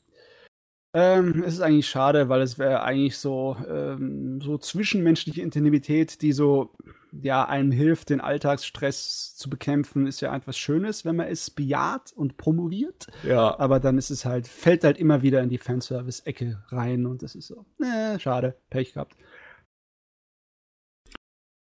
Ähm, 0.92 1.44
es 1.46 1.54
ist 1.54 1.60
eigentlich 1.60 1.88
schade, 1.88 2.28
weil 2.28 2.40
es 2.40 2.58
wäre 2.58 2.82
eigentlich 2.82 3.16
so, 3.16 3.56
ähm, 3.68 4.40
so 4.40 4.58
zwischenmenschliche 4.58 5.40
Intimität, 5.40 6.20
die 6.20 6.32
so, 6.32 6.74
ja, 7.12 7.46
einem 7.46 7.70
hilft, 7.70 8.10
den 8.10 8.20
Alltagsstress 8.20 9.36
zu 9.36 9.48
bekämpfen, 9.48 10.08
ist 10.08 10.20
ja 10.20 10.34
etwas 10.34 10.58
Schönes, 10.58 11.04
wenn 11.04 11.16
man 11.16 11.28
es 11.28 11.50
bejaht 11.50 12.12
und 12.12 12.38
promoviert. 12.38 13.06
Ja. 13.22 13.56
Aber 13.60 13.78
dann 13.78 13.98
ist 13.98 14.10
es 14.10 14.24
halt, 14.24 14.48
fällt 14.48 14.82
halt 14.82 14.98
immer 14.98 15.22
wieder 15.22 15.42
in 15.42 15.48
die 15.48 15.58
Fanservice-Ecke 15.58 16.64
rein 16.70 17.06
und 17.06 17.22
das 17.22 17.36
ist 17.36 17.46
so, 17.46 17.66
äh, 17.80 18.18
schade, 18.18 18.56
Pech 18.68 18.94
gehabt. 18.94 19.14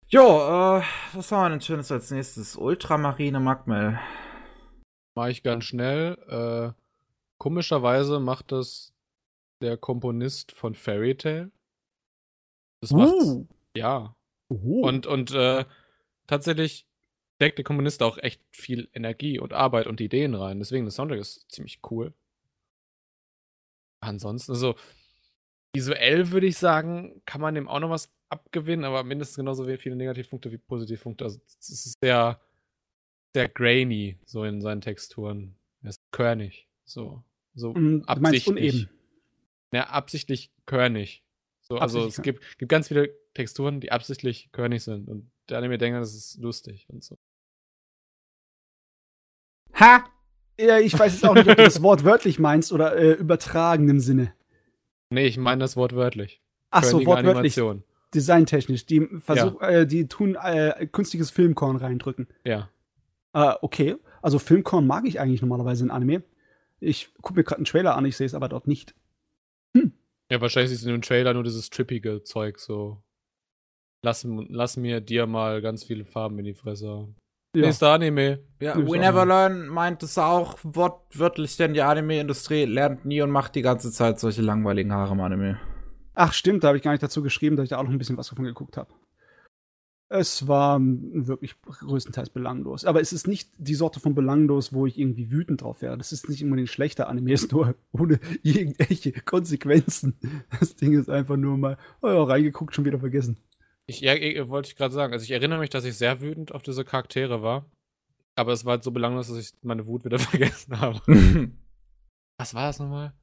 Jo, 0.10 0.22
äh, 0.22 0.84
was 1.14 1.32
haben 1.32 1.46
wir 1.46 1.50
denn 1.50 1.62
Schönes 1.62 1.92
als 1.92 2.12
nächstes? 2.12 2.56
Ultramarine 2.56 3.40
Magmel. 3.40 4.00
Mache 5.18 5.32
ich 5.32 5.42
ganz 5.42 5.64
schnell. 5.64 6.16
Äh, 6.30 6.80
komischerweise 7.40 8.20
macht 8.20 8.52
das 8.52 8.94
der 9.62 9.76
Komponist 9.76 10.52
von 10.52 10.76
Fairy 10.76 11.18
Tail. 11.18 11.52
Das 12.82 12.92
macht's. 12.92 13.40
Ja. 13.76 14.16
Oh. 14.50 14.88
Und, 14.88 15.08
und 15.08 15.32
äh, 15.32 15.66
tatsächlich 16.28 16.86
steckt 17.38 17.58
der 17.58 17.66
Komponist 17.66 18.04
auch 18.04 18.20
echt 18.20 18.44
viel 18.52 18.90
Energie 18.94 19.40
und 19.40 19.54
Arbeit 19.54 19.88
und 19.88 20.02
Ideen 20.02 20.36
rein. 20.36 20.60
Deswegen, 20.60 20.86
der 20.86 20.92
Soundtrack 20.92 21.20
ist 21.20 21.52
ziemlich 21.52 21.80
cool. 21.90 22.14
Ansonsten, 24.02 24.52
also 24.52 24.76
visuell 25.74 26.30
würde 26.30 26.46
ich 26.46 26.60
sagen, 26.60 27.24
kann 27.26 27.42
man 27.42 27.56
dem 27.56 27.68
auch 27.68 27.80
noch 27.80 27.90
was 27.90 28.14
abgewinnen, 28.30 28.86
aber 28.86 29.04
mindestens 29.04 29.38
genauso 29.38 29.66
viele 29.78 29.96
Negativpunkte 29.96 30.52
wie 30.52 30.60
Positivpunkte. 30.60 31.24
Also 31.24 31.40
es 31.60 31.70
ist 31.70 32.00
sehr, 32.00 32.40
sehr 33.34 33.50
grainy, 33.50 34.18
so 34.26 34.44
in 34.44 34.62
seinen 34.62 34.82
Texturen. 34.82 35.56
Er 35.84 35.90
ist 35.90 36.02
körnig. 36.12 36.68
So. 36.86 37.24
So 37.54 37.74
meinst 37.74 38.08
absichtlich. 38.08 38.48
uneben. 38.48 38.90
Ja, 39.72 39.88
absichtlich 39.88 40.52
körnig. 40.66 41.24
So, 41.62 41.78
also 41.78 42.00
Absichtlich 42.00 42.18
es 42.18 42.24
gibt, 42.24 42.58
gibt 42.60 42.70
ganz 42.70 42.88
viele 42.88 43.14
Texturen, 43.34 43.82
die 43.82 43.92
absichtlich 43.92 44.50
körnig 44.52 44.84
sind. 44.84 45.10
Und 45.10 45.30
der 45.50 45.58
Anime 45.58 45.78
denkt, 45.78 46.00
das 46.00 46.16
ist 46.16 46.38
lustig 46.40 46.86
und 46.90 47.04
so. 47.04 47.18
Ha! 49.74 50.06
Ja, 50.60 50.80
ich 50.80 50.98
weiß 50.98 51.14
jetzt 51.14 51.26
auch 51.26 51.36
nicht, 51.36 51.48
ob 51.48 51.56
du 51.56 51.64
das 51.64 51.84
Wort 51.84 52.04
wörtlich 52.04 52.40
meinst 52.40 52.72
oder 52.72 52.96
äh, 52.96 53.12
übertragen 53.12 53.90
im 53.90 54.00
Sinne. 54.00 54.34
Nee, 55.10 55.28
ich 55.28 55.38
meine 55.38 55.60
das 55.60 55.76
wortwörtlich. 55.76 56.42
Ach 56.72 56.84
so, 56.84 56.98
Körnige 56.98 57.08
wortwörtlich. 57.10 57.58
Animation. 57.58 57.84
Designtechnisch. 58.14 58.86
Die 58.86 59.08
versuch, 59.20 59.62
äh, 59.62 59.86
die 59.86 60.08
tun 60.08 60.36
äh, 60.42 60.88
künstliches 60.92 61.30
Filmkorn 61.30 61.76
reindrücken. 61.76 62.28
Ja. 62.44 62.70
Äh, 63.38 63.54
okay. 63.62 63.96
Also 64.22 64.40
Filmkorn 64.40 64.88
mag 64.88 65.06
ich 65.06 65.20
eigentlich 65.20 65.42
normalerweise 65.42 65.84
in 65.84 65.92
Anime. 65.92 66.24
Ich 66.80 67.14
gucke 67.22 67.36
mir 67.36 67.44
gerade 67.44 67.58
einen 67.58 67.66
Trailer 67.66 67.96
an, 67.96 68.06
ich 68.06 68.18
sehe 68.18 68.26
es 68.26 68.34
aber 68.34 68.50
dort 68.50 68.68
nicht. 68.68 68.96
Ja, 70.30 70.42
wahrscheinlich 70.42 70.74
ist 70.74 70.84
in 70.84 70.90
dem 70.90 71.02
Trailer 71.02 71.34
nur 71.34 71.44
dieses 71.44 71.70
trippige 71.70 72.24
Zeug 72.24 72.60
so. 72.60 73.02
Lass, 74.04 74.28
lass 74.50 74.78
mir 74.78 75.02
dir 75.02 75.26
mal 75.26 75.62
ganz 75.62 75.84
viele 75.84 76.06
Farben 76.06 76.38
in 76.40 76.46
die 76.46 76.54
Fresse. 76.54 77.08
Ja. 77.56 77.62
Nächster 77.62 77.94
Anime. 77.94 78.40
Ja, 78.60 78.76
We 78.76 79.00
Never 79.00 79.26
nicht. 79.26 79.28
Learn 79.30 79.68
meint 79.68 80.04
es 80.04 80.18
auch 80.18 80.58
wortwörtlich, 80.64 81.56
denn 81.58 81.74
die 81.74 81.82
Anime-Industrie 81.82 82.66
lernt 82.66 83.06
nie 83.06 83.22
und 83.22 83.32
macht 83.32 83.56
die 83.56 83.62
ganze 83.62 83.92
Zeit 83.92 84.20
solche 84.20 84.42
langweiligen 84.42 84.92
Haare 84.92 85.14
im 85.14 85.22
Anime. 85.22 85.60
Ach 86.14 86.34
stimmt, 86.34 86.64
da 86.64 86.68
habe 86.68 86.78
ich 86.78 86.84
gar 86.84 86.92
nicht 86.92 87.04
dazu 87.04 87.24
geschrieben, 87.24 87.56
dass 87.56 87.64
ich 87.64 87.70
da 87.70 87.78
auch 87.78 87.84
noch 87.84 87.92
ein 87.92 87.98
bisschen 87.98 88.18
was 88.18 88.28
davon 88.28 88.46
geguckt 88.46 88.78
habe. 88.78 88.94
Es 90.10 90.48
war 90.48 90.80
wirklich 90.80 91.56
größtenteils 91.62 92.30
belanglos. 92.30 92.86
Aber 92.86 93.02
es 93.02 93.12
ist 93.12 93.28
nicht 93.28 93.50
die 93.58 93.76
Sorte 93.76 94.00
von 94.00 94.16
belanglos, 94.16 94.72
wo 94.72 94.86
ich 94.86 94.98
irgendwie 94.98 95.32
wütend 95.32 95.62
drauf 95.62 95.82
wäre. 95.82 95.98
Das 95.98 96.14
ist 96.14 96.30
nicht 96.30 96.44
unbedingt 96.44 96.70
schlechter 96.70 97.10
Anime, 97.10 97.34
ist 97.34 97.52
nur 97.52 97.76
ohne 97.92 98.20
irgendwelche 98.42 99.12
Konsequenzen. 99.12 100.18
Das 100.60 100.76
Ding 100.76 100.98
ist 100.98 101.10
einfach 101.10 101.36
nur 101.36 101.58
mal, 101.58 101.78
oh 102.02 102.08
ja, 102.08 102.24
reingeguckt, 102.24 102.74
schon 102.74 102.86
wieder 102.86 103.00
vergessen. 103.00 103.38
Ich, 103.86 104.02
ja, 104.02 104.14
eh, 104.14 104.48
wollte 104.48 104.70
ich 104.70 104.76
gerade 104.78 104.94
sagen. 104.94 105.14
Also 105.14 105.24
ich 105.24 105.32
erinnere 105.32 105.60
mich, 105.60 105.70
dass 105.70 105.86
ich 105.86 105.98
sehr 105.98 106.22
wütend 106.22 106.54
auf 106.54 106.62
diese 106.62 106.86
Charaktere 106.86 107.42
war. 107.42 107.66
Aber 108.36 108.54
es 108.54 108.64
war 108.64 108.74
halt 108.74 108.84
so 108.84 108.92
belanglos, 108.92 109.28
dass 109.28 109.38
ich 109.38 109.54
meine 109.62 109.88
Wut 109.88 110.06
wieder 110.06 110.20
vergessen 110.20 110.80
habe. 110.80 111.02
Was 112.38 112.54
war 112.54 112.68
das 112.68 112.80
nochmal? 112.80 113.14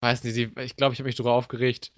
Weiß 0.00 0.22
nicht, 0.24 0.36
ich 0.36 0.76
glaube, 0.76 0.92
ich 0.92 1.00
habe 1.00 1.08
mich 1.08 1.16
darüber 1.16 1.32
aufgeregt, 1.32 1.92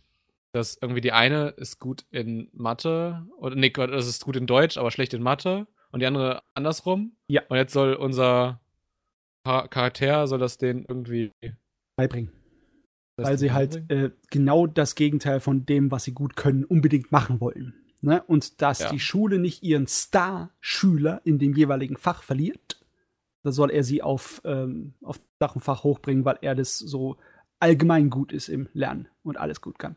dass 0.52 0.78
irgendwie 0.80 1.00
die 1.00 1.12
eine 1.12 1.48
ist 1.50 1.78
gut 1.78 2.04
in 2.10 2.48
Mathe, 2.52 3.26
oder 3.38 3.54
nee, 3.54 3.70
das 3.70 4.06
ist 4.06 4.24
gut 4.24 4.36
in 4.36 4.46
Deutsch, 4.46 4.78
aber 4.78 4.90
schlecht 4.90 5.14
in 5.14 5.22
Mathe 5.22 5.66
und 5.92 6.00
die 6.00 6.06
andere 6.06 6.42
andersrum. 6.54 7.12
Ja. 7.28 7.42
Und 7.48 7.56
jetzt 7.56 7.72
soll 7.72 7.94
unser 7.94 8.60
Char- 9.46 9.68
Charakter, 9.68 10.26
soll 10.26 10.38
das 10.38 10.58
den 10.58 10.84
irgendwie. 10.86 11.32
Beibringen. 11.96 12.32
Weil 13.16 13.36
sie 13.36 13.50
halt 13.52 13.90
äh, 13.90 14.12
genau 14.30 14.68
das 14.68 14.94
Gegenteil 14.94 15.40
von 15.40 15.66
dem, 15.66 15.90
was 15.90 16.04
sie 16.04 16.12
gut 16.12 16.36
können, 16.36 16.64
unbedingt 16.64 17.10
machen 17.10 17.40
wollen. 17.40 17.74
Ne? 18.00 18.22
Und 18.22 18.62
dass 18.62 18.78
Ja. 18.78 18.90
die 18.90 19.00
Schule 19.00 19.40
nicht 19.40 19.64
ihren 19.64 19.88
Star-Schüler 19.88 21.20
in 21.24 21.40
dem 21.40 21.54
jeweiligen 21.56 21.96
Fach 21.96 22.22
verliert, 22.22 22.80
da 23.42 23.50
soll 23.50 23.72
er 23.72 23.82
sie 23.82 24.02
auf, 24.02 24.40
ähm, 24.44 24.94
auf 25.02 25.18
Dach 25.40 25.56
und 25.56 25.62
Fach 25.62 25.82
hochbringen, 25.82 26.24
weil 26.24 26.38
er 26.42 26.54
das 26.54 26.78
so 26.78 27.16
allgemein 27.58 28.08
gut 28.08 28.32
ist 28.32 28.48
im 28.48 28.68
Lernen 28.72 29.08
und 29.24 29.36
alles 29.36 29.60
gut 29.60 29.80
kann. 29.80 29.96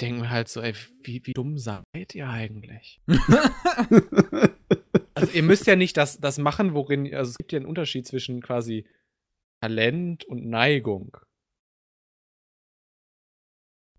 Denken 0.00 0.22
wir 0.22 0.30
halt 0.30 0.48
so, 0.48 0.60
ey, 0.60 0.74
wie, 1.02 1.24
wie 1.26 1.32
dumm 1.32 1.58
seid 1.58 1.84
ihr 2.14 2.28
eigentlich? 2.28 3.00
Also 5.14 5.34
ihr 5.34 5.42
müsst 5.42 5.66
ja 5.66 5.76
nicht 5.76 5.96
das, 5.98 6.18
das 6.18 6.38
machen, 6.38 6.72
worin, 6.74 7.14
also 7.14 7.30
es 7.30 7.38
gibt 7.38 7.52
ja 7.52 7.58
einen 7.58 7.66
Unterschied 7.66 8.06
zwischen 8.06 8.40
quasi 8.42 8.86
Talent 9.62 10.24
und 10.24 10.46
Neigung. 10.46 11.16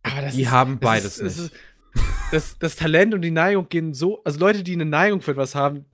Aber 0.04 0.22
das 0.22 0.36
Die 0.36 0.42
ist- 0.42 0.52
haben 0.52 0.80
beides 0.80 1.20
ist, 1.20 1.40
nicht. 1.40 1.54
Das, 1.94 2.04
ist, 2.04 2.32
das, 2.32 2.60
das 2.60 2.76
Talent 2.76 3.14
und 3.14 3.22
die 3.22 3.32
Neigung 3.32 3.70
gehen 3.70 3.94
so, 3.94 4.24
also 4.24 4.40
Leute, 4.40 4.64
die 4.64 4.74
eine 4.74 4.86
Neigung 4.86 5.22
für 5.22 5.32
etwas 5.32 5.56
haben, 5.56 5.86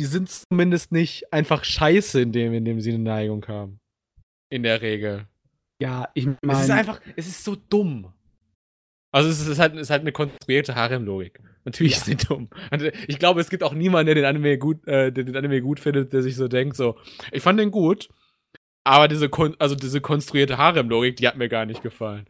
die 0.00 0.06
sind 0.06 0.30
zumindest 0.30 0.92
nicht 0.92 1.32
einfach 1.32 1.64
scheiße 1.64 2.20
in 2.22 2.32
dem, 2.32 2.54
in 2.54 2.64
dem 2.64 2.80
sie 2.80 2.90
eine 2.94 3.02
Neigung 3.02 3.46
haben. 3.48 3.78
In 4.50 4.62
der 4.62 4.80
Regel. 4.80 5.28
Ja, 5.82 6.10
ich 6.14 6.26
Es 6.26 6.32
ist 6.32 6.38
meine, 6.44 6.74
einfach, 6.74 7.00
es 7.16 7.26
ist 7.26 7.44
so 7.44 7.54
dumm. 7.56 8.14
Also 9.14 9.28
es 9.28 9.46
ist 9.46 9.60
halt, 9.60 9.74
es 9.74 9.82
ist 9.82 9.90
halt 9.90 10.00
eine 10.00 10.10
konstruierte 10.12 10.74
Harem-Logik. 10.74 11.40
Natürlich 11.64 11.92
Ja. 11.92 11.98
ist 11.98 12.06
sie 12.06 12.16
dumm. 12.16 12.48
Und 12.72 12.82
ich 13.06 13.18
glaube, 13.20 13.40
es 13.40 13.48
gibt 13.48 13.62
auch 13.62 13.72
niemanden, 13.72 14.06
der 14.06 14.16
den 14.16 14.24
Anime 14.24 14.58
gut, 14.58 14.86
äh, 14.88 15.12
der 15.12 15.22
den 15.24 15.36
Anime 15.36 15.60
gut 15.60 15.78
findet, 15.78 16.12
der 16.12 16.20
sich 16.22 16.34
so 16.34 16.48
denkt, 16.48 16.74
so, 16.76 16.96
ich 17.30 17.40
fand 17.42 17.60
den 17.60 17.70
gut, 17.70 18.08
aber 18.82 19.06
diese, 19.06 19.28
kon 19.28 19.54
also 19.60 19.76
diese 19.76 20.00
konstruierte 20.00 20.58
Harem-Logik, 20.58 21.14
die 21.16 21.28
hat 21.28 21.36
mir 21.36 21.48
gar 21.48 21.64
nicht 21.64 21.80
gefallen. 21.82 22.26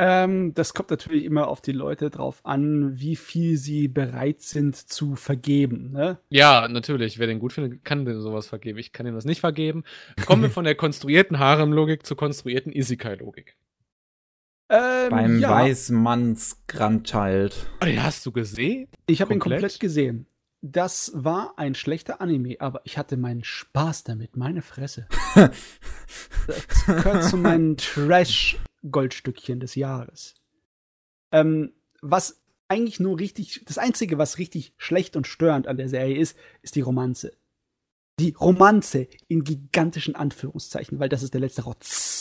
ähm, 0.00 0.54
das 0.54 0.74
kommt 0.74 0.90
natürlich 0.90 1.24
immer 1.24 1.48
auf 1.48 1.60
die 1.60 1.72
Leute 1.72 2.10
drauf 2.10 2.40
an, 2.44 2.98
wie 3.00 3.16
viel 3.16 3.56
sie 3.56 3.88
bereit 3.88 4.40
sind 4.40 4.76
zu 4.76 5.14
vergeben. 5.16 5.92
Ne? 5.92 6.18
Ja, 6.30 6.68
natürlich. 6.68 7.18
Wer 7.18 7.26
den 7.28 7.38
gut 7.40 7.52
findet, 7.52 7.84
kann 7.84 8.04
den 8.04 8.20
sowas 8.20 8.46
vergeben. 8.48 8.78
Ich 8.78 8.92
kann 8.92 9.06
ihm 9.06 9.14
das 9.14 9.24
nicht 9.24 9.40
vergeben. 9.40 9.84
Kommen 10.26 10.42
wir 10.42 10.50
von 10.58 10.64
der 10.64 10.74
konstruierten 10.76 11.38
Harem-Logik 11.38 12.06
zur 12.06 12.16
konstruierten 12.16 12.72
Isekai-Logik. 12.72 13.56
Ähm, 14.70 15.10
Beim 15.10 15.40
ja, 15.40 15.50
Weißmanns 15.50 16.64
Grandchild. 16.66 17.68
Oh, 17.80 17.84
den 17.86 18.02
hast 18.02 18.26
du 18.26 18.32
gesehen? 18.32 18.88
ich 19.06 19.20
habe 19.20 19.32
ihn 19.32 19.40
komplett? 19.40 19.60
komplett 19.62 19.80
gesehen. 19.80 20.26
Das 20.60 21.12
war 21.14 21.54
ein 21.56 21.74
schlechter 21.74 22.20
Anime, 22.20 22.56
aber 22.58 22.80
ich 22.84 22.98
hatte 22.98 23.16
meinen 23.16 23.44
Spaß 23.44 24.04
damit, 24.04 24.36
meine 24.36 24.60
Fresse. 24.60 25.06
das 25.34 26.86
gehört 26.86 27.24
zu 27.24 27.36
meinen 27.36 27.76
Trash-Goldstückchen 27.76 29.60
des 29.60 29.76
Jahres. 29.76 30.34
Ähm, 31.32 31.72
was 32.02 32.42
eigentlich 32.66 32.98
nur 33.00 33.18
richtig, 33.18 33.62
das 33.66 33.78
Einzige, 33.78 34.18
was 34.18 34.38
richtig 34.38 34.74
schlecht 34.76 35.16
und 35.16 35.26
störend 35.26 35.68
an 35.68 35.76
der 35.76 35.88
Serie 35.88 36.18
ist, 36.18 36.36
ist 36.62 36.74
die 36.74 36.80
Romanze. 36.80 37.32
Die 38.18 38.32
Romanze 38.32 39.06
in 39.28 39.44
gigantischen 39.44 40.16
Anführungszeichen, 40.16 40.98
weil 40.98 41.08
das 41.08 41.22
ist 41.22 41.34
der 41.34 41.40
letzte 41.40 41.62
Rotz. 41.62 42.17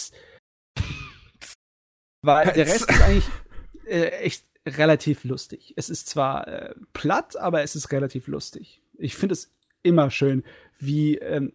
Weil 2.22 2.52
der 2.54 2.68
Rest 2.68 2.90
ist 2.90 3.02
eigentlich 3.04 3.30
äh, 3.88 4.08
echt 4.22 4.46
relativ 4.66 5.24
lustig. 5.24 5.74
Es 5.78 5.90
ist 5.90 6.10
zwar 6.10 6.48
äh, 6.48 6.76
platt, 6.94 7.38
aber 7.38 7.64
es 7.64 7.76
ist 7.76 7.92
relativ 7.92 8.28
lustig. 8.28 8.82
Ich 8.98 9.16
finde 9.16 9.34
es 9.34 9.52
immer 9.84 10.10
schön, 10.10 10.44
wie, 10.80 11.18
ähm, 11.18 11.54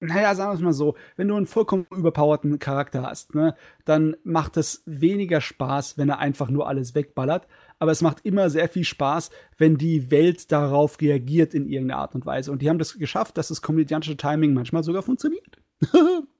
naja, 0.00 0.34
sagen 0.34 0.50
wir 0.50 0.54
es 0.54 0.60
mal 0.60 0.72
so, 0.72 0.96
wenn 1.16 1.28
du 1.28 1.36
einen 1.36 1.46
vollkommen 1.46 1.86
überpowerten 1.90 2.58
Charakter 2.58 3.02
hast, 3.02 3.34
ne, 3.34 3.54
dann 3.84 4.16
macht 4.22 4.56
es 4.56 4.82
weniger 4.86 5.40
Spaß, 5.40 5.98
wenn 5.98 6.08
er 6.08 6.18
einfach 6.18 6.50
nur 6.50 6.68
alles 6.68 6.94
wegballert. 6.94 7.46
Aber 7.78 7.90
es 7.90 8.02
macht 8.02 8.24
immer 8.24 8.50
sehr 8.50 8.68
viel 8.68 8.84
Spaß, 8.84 9.30
wenn 9.58 9.76
die 9.76 10.10
Welt 10.10 10.52
darauf 10.52 11.00
reagiert 11.00 11.54
in 11.54 11.68
irgendeiner 11.68 12.00
Art 12.00 12.14
und 12.14 12.24
Weise. 12.26 12.52
Und 12.52 12.62
die 12.62 12.68
haben 12.68 12.78
das 12.78 12.98
geschafft, 12.98 13.36
dass 13.36 13.48
das 13.48 13.62
komödiantische 13.62 14.16
Timing 14.16 14.54
manchmal 14.54 14.84
sogar 14.84 15.02
funktioniert. 15.02 15.58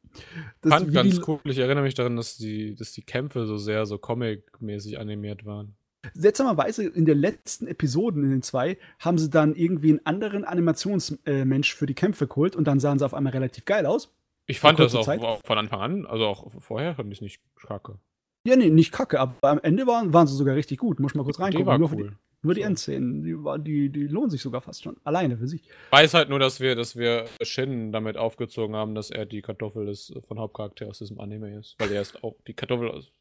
Das, 0.61 0.73
Fand 0.73 0.93
ganz 0.93 1.21
cool. 1.27 1.41
Ich 1.45 1.59
erinnere 1.59 1.85
mich 1.85 1.95
daran, 1.95 2.17
dass 2.17 2.37
die, 2.37 2.75
dass 2.75 2.93
die 2.93 3.03
Kämpfe 3.03 3.47
so 3.47 3.57
sehr 3.57 3.87
so 3.87 3.99
comic-mäßig 3.99 4.99
animiert 4.99 5.45
waren. 5.45 5.75
Seltsamerweise 6.13 6.87
in 6.87 7.07
den 7.07 7.19
letzten 7.19 7.67
Episoden, 7.67 8.25
in 8.25 8.31
den 8.31 8.43
zwei, 8.43 8.77
haben 8.99 9.19
sie 9.19 9.31
dann 9.31 9.55
irgendwie 9.55 9.91
einen 9.91 10.05
anderen 10.05 10.45
Animationsmensch 10.45 11.75
für 11.75 11.87
die 11.87 11.95
Kämpfe 11.95 12.27
geholt 12.27 12.57
und 12.57 12.65
dann 12.65 12.79
sahen 12.81 12.99
sie 12.99 13.07
auf 13.07 13.15
einmal 13.15 13.33
relativ 13.33 13.65
geil 13.65 13.87
aus. 13.87 14.15
Ich 14.47 14.61
fand 14.61 14.79
das 14.79 14.95
auch, 14.95 15.09
auch 15.09 15.41
von 15.43 15.59
Anfang 15.59 15.81
an, 15.81 16.07
also 16.07 16.27
auch 16.27 16.51
vorher 16.59 16.95
fand 16.95 17.11
ich 17.11 17.19
es 17.19 17.23
nicht 17.23 17.41
kacke. 17.57 17.99
Ja, 18.47 18.57
nee, 18.57 18.69
nicht 18.69 18.93
kacke, 18.93 19.19
aber 19.19 19.35
am 19.49 19.61
Ende 19.63 19.87
waren, 19.87 20.13
waren 20.13 20.27
sie 20.27 20.37
sogar 20.37 20.55
richtig 20.55 20.79
gut. 20.79 21.01
Muss 21.01 21.15
mal 21.15 21.25
kurz 21.25 21.39
Die 21.39 21.43
reingucken. 21.43 21.67
war 21.67 21.79
die, 21.79 21.95
cool. 21.95 22.13
Nur 22.45 22.55
die 22.55 22.61
So. 22.61 22.67
Endszenen, 22.69 23.25
die, 23.25 23.37
die, 23.63 23.91
die 23.91 24.07
lohnen 24.07 24.31
sich 24.31 24.43
sogar 24.43 24.61
fast 24.61 24.83
schon. 24.83 24.97
Alleine 25.05 25.37
für 25.37 25.49
sich. 25.49 25.63
Ich 25.63 25.93
weiß 25.93 26.15
halt 26.15 26.29
nur, 26.29 26.39
dass 26.39 26.61
wir, 26.61 26.77
dass 26.77 26.97
wir 26.97 27.27
Shin 27.43 27.91
damit 27.93 28.17
aufgezogen 28.17 28.77
haben, 28.77 28.95
dass 28.95 29.11
er 29.11 29.27
die 29.27 29.43
Kartoffel 29.43 29.87
des 29.87 30.13
von 30.29 30.39
Hauptcharakter 30.39 30.89
aus 30.89 30.99
diesem 30.99 31.19
Anime 31.21 31.59
ist. 31.59 31.75
Weil 31.79 31.91
er 31.93 32.03
ist 32.03 32.23
auch 32.23 32.37
die 32.47 32.55
Kartoffel 32.55 32.91
aus 32.91 33.13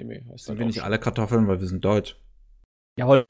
Anime. 0.00 0.24
Heißt 0.30 0.44
Sind 0.44 0.52
halt 0.52 0.58
wir 0.58 0.64
auch 0.64 0.68
nicht 0.68 0.82
alle 0.82 0.98
Kartoffeln, 0.98 1.48
weil 1.48 1.60
wir 1.60 1.66
sind 1.66 1.84
deutsch. 1.84 2.16
Jawohl. 2.98 3.26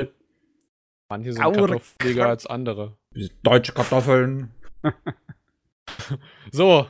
Manche 1.08 1.32
sind 1.32 1.42
kartoffeliger 1.42 2.28
als 2.28 2.46
andere. 2.46 2.98
Wir 3.12 3.26
sind 3.26 3.38
deutsche 3.42 3.72
Kartoffeln. 3.72 4.52
So, 6.52 6.86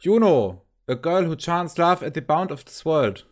Juno, 0.00 0.62
a 0.88 0.94
girl 0.94 1.24
who 1.24 1.36
chants 1.36 1.78
love 1.78 2.02
at 2.02 2.14
the 2.14 2.20
bound 2.20 2.50
of 2.50 2.64
this 2.64 2.84
world. 2.84 3.24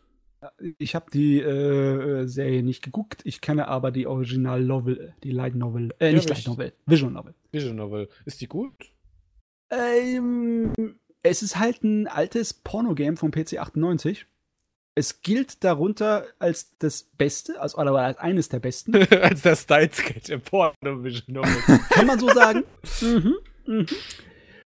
Ich 0.79 0.95
habe 0.95 1.11
die 1.11 1.39
äh, 1.41 2.27
Serie 2.27 2.63
nicht 2.63 2.83
geguckt. 2.83 3.21
Ich 3.25 3.41
kenne 3.41 3.69
aber 3.69 3.91
die 3.91 4.07
Original 4.07 4.63
Novel, 4.63 5.15
die 5.23 5.33
Light 5.33 5.55
Novel, 5.55 5.91
äh, 5.99 6.09
Ja, 6.09 6.13
nicht 6.15 6.29
Light 6.31 6.47
Novel, 6.47 6.73
Visual 6.87 7.13
Novel. 7.13 7.35
Vision 7.53 7.77
Novel. 7.77 8.09
Ist 8.25 8.41
die 8.41 8.47
gut? 8.47 8.93
Ähm, 9.71 10.73
es 11.23 11.43
ist 11.43 11.59
halt 11.59 11.85
ein 11.85 12.07
altes 12.09 12.55
Pornogame 12.55 13.17
vom 13.17 13.31
PC 13.31 13.59
98. 13.59 14.27
Es 14.95 15.23
gilt 15.23 15.63
darunter 15.63 16.27
als 16.39 16.77
das 16.79 17.05
Beste, 17.17 17.61
also 17.61 17.79
oder 17.79 17.95
als 17.97 18.19
eines 18.19 18.49
der 18.49 18.61
besten. 18.61 18.97
als 19.13 19.43
der 19.43 19.57
Style-Sketch 19.57 20.31
im 20.31 20.41
Porno 20.41 21.05
Vision 21.05 21.35
Novel. 21.35 21.79
Kann 21.91 22.07
man 22.07 22.19
so 22.19 22.29
sagen. 22.31 22.65
mhm, 23.03 23.37
mhm. 23.67 23.87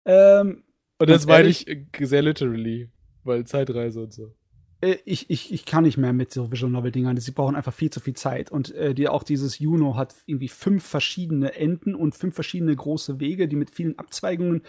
Ähm, 0.06 0.64
Und 1.00 1.10
das 1.10 1.28
meine 1.28 1.48
ich 1.48 1.68
äh, 1.68 1.86
sehr 2.00 2.24
literally. 2.24 2.90
Weil 3.24 3.46
Zeitreise 3.46 4.02
und 4.02 4.14
so. 4.14 4.34
Äh, 4.82 4.98
ich, 5.06 5.30
ich, 5.30 5.54
ich 5.54 5.66
kann 5.66 5.84
nicht 5.84 5.98
mehr 5.98 6.14
mit 6.14 6.32
so 6.32 6.52
Visual 6.52 6.72
Novel 6.72 6.92
Dingern. 6.92 7.18
Sie 7.18 7.32
brauchen 7.32 7.56
einfach 7.56 7.74
viel 7.74 7.90
zu 7.90 8.00
viel 8.00 8.16
Zeit. 8.16 8.52
Und 8.52 8.74
äh, 8.76 8.94
die, 8.94 9.08
auch 9.08 9.24
dieses 9.24 9.60
Juno 9.60 9.96
hat 9.96 10.16
irgendwie 10.26 10.50
fünf 10.50 10.86
verschiedene 10.86 11.54
Enden 11.56 11.96
und 11.96 12.16
fünf 12.16 12.36
verschiedene 12.36 12.76
große 12.76 13.20
Wege, 13.20 13.48
die 13.48 13.56
mit 13.56 13.72
vielen 13.72 13.98
Abzweigungen. 13.98 14.64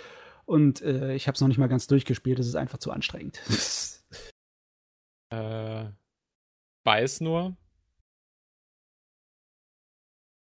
Und 0.44 0.82
äh, 0.82 1.14
ich 1.14 1.26
habe 1.26 1.34
es 1.34 1.40
noch 1.40 1.48
nicht 1.48 1.58
mal 1.58 1.68
ganz 1.68 1.86
durchgespielt. 1.86 2.38
Es 2.38 2.46
ist 2.46 2.56
einfach 2.56 2.78
zu 2.78 2.90
anstrengend. 2.90 3.40
Äh, 5.32 5.86
weiß 6.84 7.22
nur. 7.22 7.56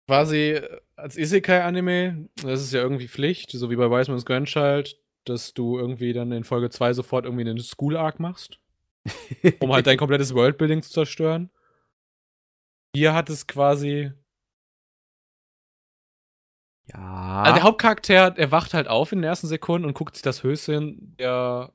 Quasi 0.07 0.53
äh, 0.53 0.81
als 0.95 1.17
Isekai-Anime, 1.17 2.29
das 2.41 2.61
ist 2.61 2.73
ja 2.73 2.81
irgendwie 2.81 3.07
Pflicht, 3.07 3.51
so 3.51 3.69
wie 3.69 3.75
bei 3.75 3.91
Wiseman's 3.91 4.25
Grandchild, 4.25 4.99
dass 5.25 5.53
du 5.53 5.77
irgendwie 5.77 6.13
dann 6.13 6.31
in 6.31 6.43
Folge 6.43 6.71
2 6.71 6.93
sofort 6.93 7.25
irgendwie 7.25 7.47
einen 7.47 7.59
School-Arc 7.59 8.19
machst, 8.19 8.59
um 9.59 9.71
halt 9.71 9.87
dein 9.87 9.97
komplettes 9.97 10.33
Worldbuilding 10.33 10.81
zu 10.81 10.91
zerstören. 10.91 11.49
Hier 12.95 13.13
hat 13.13 13.29
es 13.29 13.47
quasi. 13.47 14.11
Ja. 16.87 17.43
Also 17.43 17.55
der 17.55 17.63
Hauptcharakter, 17.63 18.31
der 18.31 18.51
wacht 18.51 18.73
halt 18.73 18.87
auf 18.87 19.11
in 19.11 19.19
den 19.19 19.29
ersten 19.29 19.47
Sekunden 19.47 19.87
und 19.87 19.93
guckt 19.93 20.15
sich 20.15 20.23
das 20.23 20.43
Höschen 20.43 21.15
der, 21.17 21.71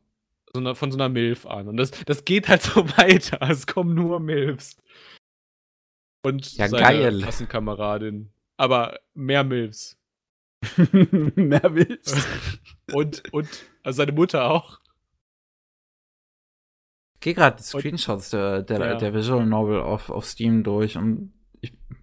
so 0.53 0.61
einer, 0.61 0.75
von 0.75 0.91
so 0.91 0.99
einer 0.99 1.09
Milf 1.09 1.47
an. 1.47 1.69
Und 1.69 1.77
das, 1.77 1.91
das 1.91 2.25
geht 2.25 2.49
halt 2.49 2.63
so 2.63 2.87
weiter. 2.99 3.41
Es 3.43 3.67
kommen 3.67 3.95
nur 3.95 4.21
Milfs. 4.21 4.77
Und 6.25 6.53
Ja, 6.57 6.69
seine 6.69 6.83
geil. 6.83 7.23
Klassenkameradin. 7.23 8.33
Aber 8.57 8.99
mehr 9.15 9.45
Milfs. 9.45 9.97
Mehr 10.93 11.75
willst. 11.75 12.27
Und, 12.93 13.33
und, 13.33 13.49
also 13.83 13.99
seine 13.99 14.13
Mutter 14.13 14.51
auch. 14.51 14.81
Ich 17.27 17.35
gehe 17.35 17.43
gerade 17.43 17.57
die 17.57 17.65
Screenshots 17.65 18.31
der, 18.31 18.63
der, 18.63 18.79
Ja. 18.79 18.95
der 18.95 19.13
Visual 19.13 19.45
Novel 19.45 19.81
auf, 19.81 20.11
auf 20.11 20.25
Steam 20.25 20.63
durch 20.63 20.97
und 20.97 21.33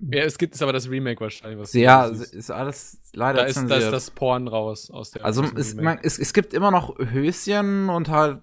Ja, 0.02 0.24
es 0.24 0.38
gibt 0.38 0.54
ist 0.54 0.62
aber 0.62 0.74
das 0.74 0.90
Remake 0.90 1.22
wahrscheinlich. 1.22 1.58
Was 1.58 1.72
ja, 1.72 2.10
das 2.10 2.20
ist. 2.20 2.34
ist 2.34 2.52
alles 2.52 3.00
leider 3.14 3.40
da 3.40 3.46
ist, 3.46 3.56
da 3.56 3.62
ist 3.62 3.70
zensiert. 3.70 3.94
das 3.94 4.12
Porn 4.12 4.50
raus 4.50 4.92
aus 4.92 5.12
der 5.12 5.24
also 5.24 5.46
es, 5.56 5.76
man, 5.76 5.98
es, 6.04 6.20
es 6.20 6.34
gibt 6.34 6.54
immer 6.54 6.72
noch 6.72 7.00
Höschen 7.00 7.88
und 7.88 8.10
halt 8.10 8.42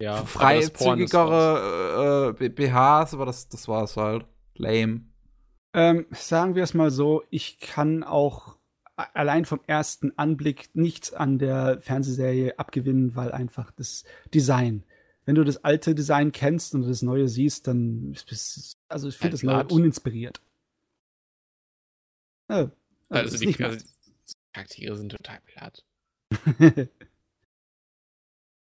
ja, 0.00 0.22
das 0.22 0.30
freizügigere 0.30 2.34
äh, 2.40 2.48
BHs, 2.48 3.12
aber 3.12 3.26
das, 3.26 3.50
das 3.50 3.68
war's 3.68 3.98
halt. 3.98 4.24
Lame. 4.54 5.02
Ähm, 5.74 6.06
sagen 6.12 6.54
wir 6.54 6.62
es 6.62 6.72
mal 6.72 6.90
so, 6.90 7.24
ich 7.28 7.60
kann 7.60 8.04
auch 8.04 8.56
allein 8.96 9.44
vom 9.44 9.60
ersten 9.66 10.16
Anblick 10.16 10.70
nichts 10.72 11.12
an 11.12 11.38
der 11.38 11.78
Fernsehserie 11.82 12.58
abgewinnen, 12.58 13.16
weil 13.16 13.32
einfach 13.32 13.70
das 13.72 14.04
Design. 14.32 14.84
Wenn 15.24 15.34
du 15.36 15.44
das 15.44 15.62
alte 15.64 15.94
Design 15.94 16.32
kennst 16.32 16.74
und 16.74 16.82
das 16.82 17.02
neue 17.02 17.28
siehst, 17.28 17.68
dann 17.68 18.12
ist 18.12 18.32
es, 18.32 18.76
also 18.88 19.08
ich 19.08 19.16
finde 19.16 19.32
das 19.32 19.42
neue 19.42 19.64
uninspiriert. 19.66 20.40
Ja, 22.48 22.56
also, 22.56 22.72
Also 23.08 23.38
die, 23.38 23.46
nicht 23.46 23.60
also 23.62 23.76
meins. 23.76 23.84
die 24.28 24.34
Charaktere 24.52 24.96
sind 24.96 25.12
total 25.12 25.38
platt. 25.46 25.84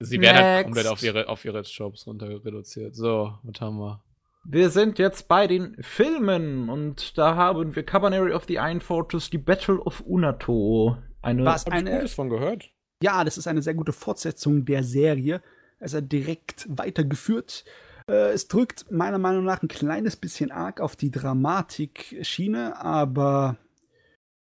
Sie 0.00 0.20
werden 0.20 0.36
halt 0.36 0.64
komplett 0.64 0.86
auf 0.86 1.02
ihre, 1.02 1.28
auf 1.28 1.44
ihre 1.44 1.62
Jobs 1.62 2.06
runter 2.06 2.28
reduziert. 2.44 2.94
So, 2.94 3.38
was 3.42 3.60
haben 3.60 3.78
wir? 3.78 4.02
Wir 4.46 4.68
sind 4.68 4.98
jetzt 4.98 5.28
bei 5.28 5.46
den 5.46 5.76
Filmen 5.82 6.68
und 6.68 7.16
da 7.16 7.34
haben 7.34 7.74
wir 7.74 7.82
Cabaneri 7.82 8.32
of 8.32 8.44
the 8.46 8.56
Iron 8.56 8.80
Fortress, 8.82 9.30
die 9.30 9.38
Battle 9.38 9.80
of 9.80 10.00
Unato. 10.02 10.98
Eine 11.22 11.44
Was 11.44 11.64
Hab 11.64 11.72
ich 11.72 11.78
eine, 11.78 11.92
Gutes 11.96 12.14
von 12.14 12.28
gehört? 12.28 12.70
ja, 13.02 13.24
das 13.24 13.38
ist 13.38 13.46
eine 13.46 13.62
sehr 13.62 13.74
gute 13.74 13.92
Fortsetzung 13.92 14.66
der 14.66 14.84
Serie. 14.84 15.42
Ist 15.80 15.96
direkt 16.00 16.66
weitergeführt. 16.68 17.64
Äh, 18.08 18.32
es 18.32 18.48
drückt 18.48 18.90
meiner 18.90 19.18
Meinung 19.18 19.44
nach 19.44 19.62
ein 19.62 19.68
kleines 19.68 20.16
bisschen 20.16 20.50
arg 20.50 20.80
auf 20.80 20.96
die 20.96 21.10
Dramatik-Schiene, 21.10 22.80
aber 22.80 23.56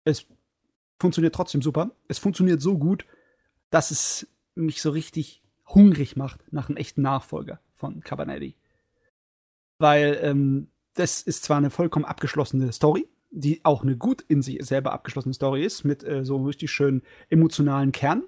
es 0.04 0.26
funktioniert 1.00 1.34
trotzdem 1.34 1.62
super. 1.62 1.90
Es 2.08 2.18
funktioniert 2.18 2.60
so 2.60 2.78
gut, 2.78 3.06
dass 3.70 3.90
es 3.90 4.28
mich 4.54 4.82
so 4.82 4.90
richtig 4.90 5.42
hungrig 5.66 6.16
macht 6.16 6.40
nach 6.52 6.68
einem 6.68 6.76
echten 6.76 7.02
Nachfolger 7.02 7.60
von 7.74 8.00
Cabanelli. 8.00 8.54
Weil 9.78 10.18
ähm, 10.22 10.68
das 10.94 11.22
ist 11.22 11.44
zwar 11.44 11.56
eine 11.56 11.70
vollkommen 11.70 12.04
abgeschlossene 12.04 12.72
Story, 12.72 13.08
die 13.30 13.64
auch 13.64 13.82
eine 13.82 13.96
gut 13.96 14.22
in 14.28 14.42
sich 14.42 14.64
selber 14.64 14.92
abgeschlossene 14.92 15.34
Story 15.34 15.64
ist, 15.64 15.84
mit 15.84 16.04
äh, 16.04 16.24
so 16.24 16.36
einem 16.36 16.46
richtig 16.46 16.70
schönen 16.70 17.02
emotionalen 17.30 17.92
Kern. 17.92 18.24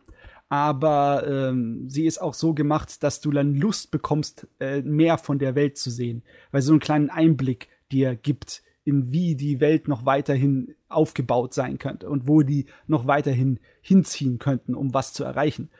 Aber 0.48 1.26
ähm, 1.26 1.88
sie 1.88 2.06
ist 2.06 2.20
auch 2.20 2.34
so 2.34 2.54
gemacht, 2.54 3.02
dass 3.02 3.20
du 3.20 3.30
dann 3.30 3.54
Lust 3.54 3.90
bekommst, 3.90 4.46
äh, 4.60 4.82
mehr 4.82 5.18
von 5.18 5.38
der 5.38 5.54
Welt 5.54 5.78
zu 5.78 5.90
sehen. 5.90 6.22
Weil 6.50 6.62
sie 6.62 6.66
so 6.68 6.72
einen 6.74 6.80
kleinen 6.80 7.10
Einblick 7.10 7.68
dir 7.90 8.14
gibt, 8.14 8.62
in 8.84 9.10
wie 9.10 9.34
die 9.34 9.60
Welt 9.60 9.88
noch 9.88 10.04
weiterhin 10.04 10.74
aufgebaut 10.88 11.54
sein 11.54 11.78
könnte 11.78 12.08
und 12.08 12.28
wo 12.28 12.42
die 12.42 12.66
noch 12.86 13.06
weiterhin 13.06 13.58
hinziehen 13.80 14.38
könnten, 14.38 14.74
um 14.74 14.92
was 14.92 15.12
zu 15.12 15.24
erreichen. 15.24 15.70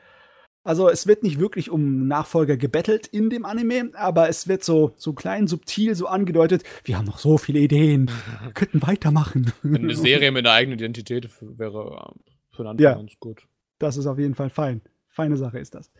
Also 0.63 0.89
es 0.89 1.05
wird 1.05 1.21
nicht 1.21 1.39
wirklich 1.39 1.69
um 1.69 2.07
Nachfolger 2.07 2.57
gebettelt 2.57 3.05
in 3.05 3.29
dem 3.29 3.45
Anime, 3.45 3.91
aber 3.93 4.29
es 4.29 4.47
wird 4.47 4.63
so, 4.63 4.93
so 4.95 5.13
klein, 5.13 5.45
subtil 5.45 5.93
so 5.93 6.07
angedeutet, 6.07 6.63
wir 6.83 6.97
haben 6.97 7.05
noch 7.05 7.19
so 7.19 7.37
viele 7.37 7.59
Ideen, 7.59 8.09
wir 8.41 8.51
könnten 8.55 8.81
weitermachen. 8.81 9.53
Eine 9.63 9.95
Serie 9.95 10.31
mit 10.31 10.47
einer 10.47 10.55
eigenen 10.55 10.79
Identität 10.79 11.29
wäre 11.39 12.13
äh, 12.15 12.55
für 12.55 12.63
den 12.63 12.67
Anfang 12.67 12.83
Ja. 12.83 12.95
ganz 12.95 13.13
gut. 13.19 13.47
Das 13.79 13.97
ist 13.97 14.05
auf 14.07 14.17
jeden 14.19 14.35
Fall 14.35 14.49
fein. 14.49 14.81
Feine 15.09 15.37
Sache 15.37 15.59
ist 15.59 15.75
das. 15.75 15.91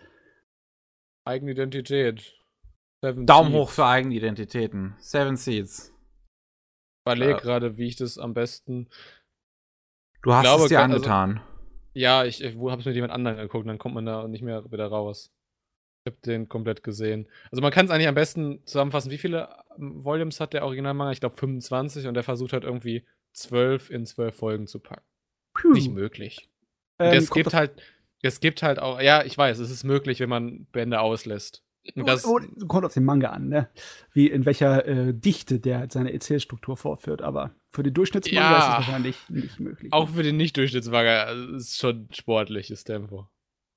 Eigene 1.26 1.52
Identität. 1.52 2.34
Seven 3.02 3.26
Daumen 3.26 3.52
Seeds. 3.52 3.60
hoch 3.62 3.70
für 3.72 3.86
Eigenidentitäten. 3.86 4.96
Seven 5.00 5.36
Seeds. 5.38 5.90
Ich 5.90 7.02
überlege 7.12 7.32
Ja. 7.32 7.38
gerade, 7.38 7.78
wie 7.78 7.88
ich 7.88 7.96
das 7.96 8.18
am 8.18 8.34
besten. 8.34 8.90
Du 10.24 10.34
hast 10.34 10.44
glaube, 10.44 10.64
es 10.64 10.70
dir 10.70 10.80
also- 10.82 10.96
angetan. 10.96 11.42
Ja, 11.94 12.26
ich, 12.26 12.44
ich 12.44 12.56
habe 12.58 12.80
es 12.80 12.86
mit 12.86 12.96
jemand 12.96 13.14
anderem 13.14 13.38
angeguckt, 13.38 13.68
dann 13.70 13.78
kommt 13.78 13.96
man 13.96 14.06
da 14.06 14.28
nicht 14.28 14.42
mehr 14.42 14.70
wieder 14.70 14.88
raus. 14.88 15.32
Ich 16.04 16.12
habe 16.12 16.22
den 16.26 16.50
komplett 16.50 16.84
gesehen. 16.84 17.28
Also 17.52 17.62
man 17.62 17.72
kann 17.72 17.86
es 17.86 17.92
eigentlich 17.92 18.10
am 18.10 18.16
besten 18.16 18.66
zusammenfassen. 18.66 19.12
Wie 19.12 19.18
viele 19.18 19.48
ähm, 19.78 20.04
Volumes 20.04 20.40
hat 20.42 20.54
der 20.54 20.66
Originalmanga? 20.66 21.12
Ich 21.14 21.22
glaube 21.22 21.38
25 21.38 22.08
und 22.08 22.14
der 22.16 22.24
versucht 22.24 22.52
halt 22.54 22.64
irgendwie 22.66 23.06
12 23.34 23.90
in 23.92 24.06
12 24.06 24.36
Folgen 24.36 24.68
zu 24.68 24.80
packen. 24.80 25.06
Puh. 25.54 25.72
Nicht 25.72 25.90
möglich. 25.92 26.50
Ähm, 27.00 27.18
es 27.18 27.30
gibt 27.30 27.54
halt, 27.54 27.82
es 28.22 28.40
gibt 28.40 28.64
halt 28.64 28.80
auch, 28.80 29.02
ja, 29.02 29.24
ich 29.24 29.38
weiß, 29.38 29.60
es 29.60 29.70
ist 29.70 29.84
möglich, 29.84 30.20
wenn 30.20 30.30
man 30.30 30.66
Bände 30.72 31.00
auslässt. 31.00 31.62
Das, 31.96 32.26
oh, 32.26 32.40
kommt 32.68 32.86
auf 32.86 32.94
den 32.96 33.06
Manga 33.06 33.30
an, 33.30 33.48
ne? 33.48 33.70
Wie 34.12 34.28
in 34.28 34.46
welcher 34.46 34.88
äh, 34.88 35.14
Dichte 35.14 35.60
der 35.60 35.80
halt 35.80 35.92
seine 35.92 36.12
Erzählstruktur 36.14 36.78
vorführt. 36.78 37.22
Aber 37.22 37.52
für 37.72 37.84
den 37.84 37.94
Durchschnittsmanga 37.94 38.50
Ja. 38.52 38.58
ist 38.58 38.64
es 38.64 38.88
wahrscheinlich 38.88 39.30
nicht 39.30 39.60
möglich. 39.60 39.94
auch 39.94 40.10
für 40.10 40.24
den 40.24 40.38
Nicht-Durchschnittsmanga 40.38 41.24
also, 41.26 41.56
ist 41.56 41.78
schon 41.78 42.08
sportliches 42.12 42.86
Tempo. 42.86 43.28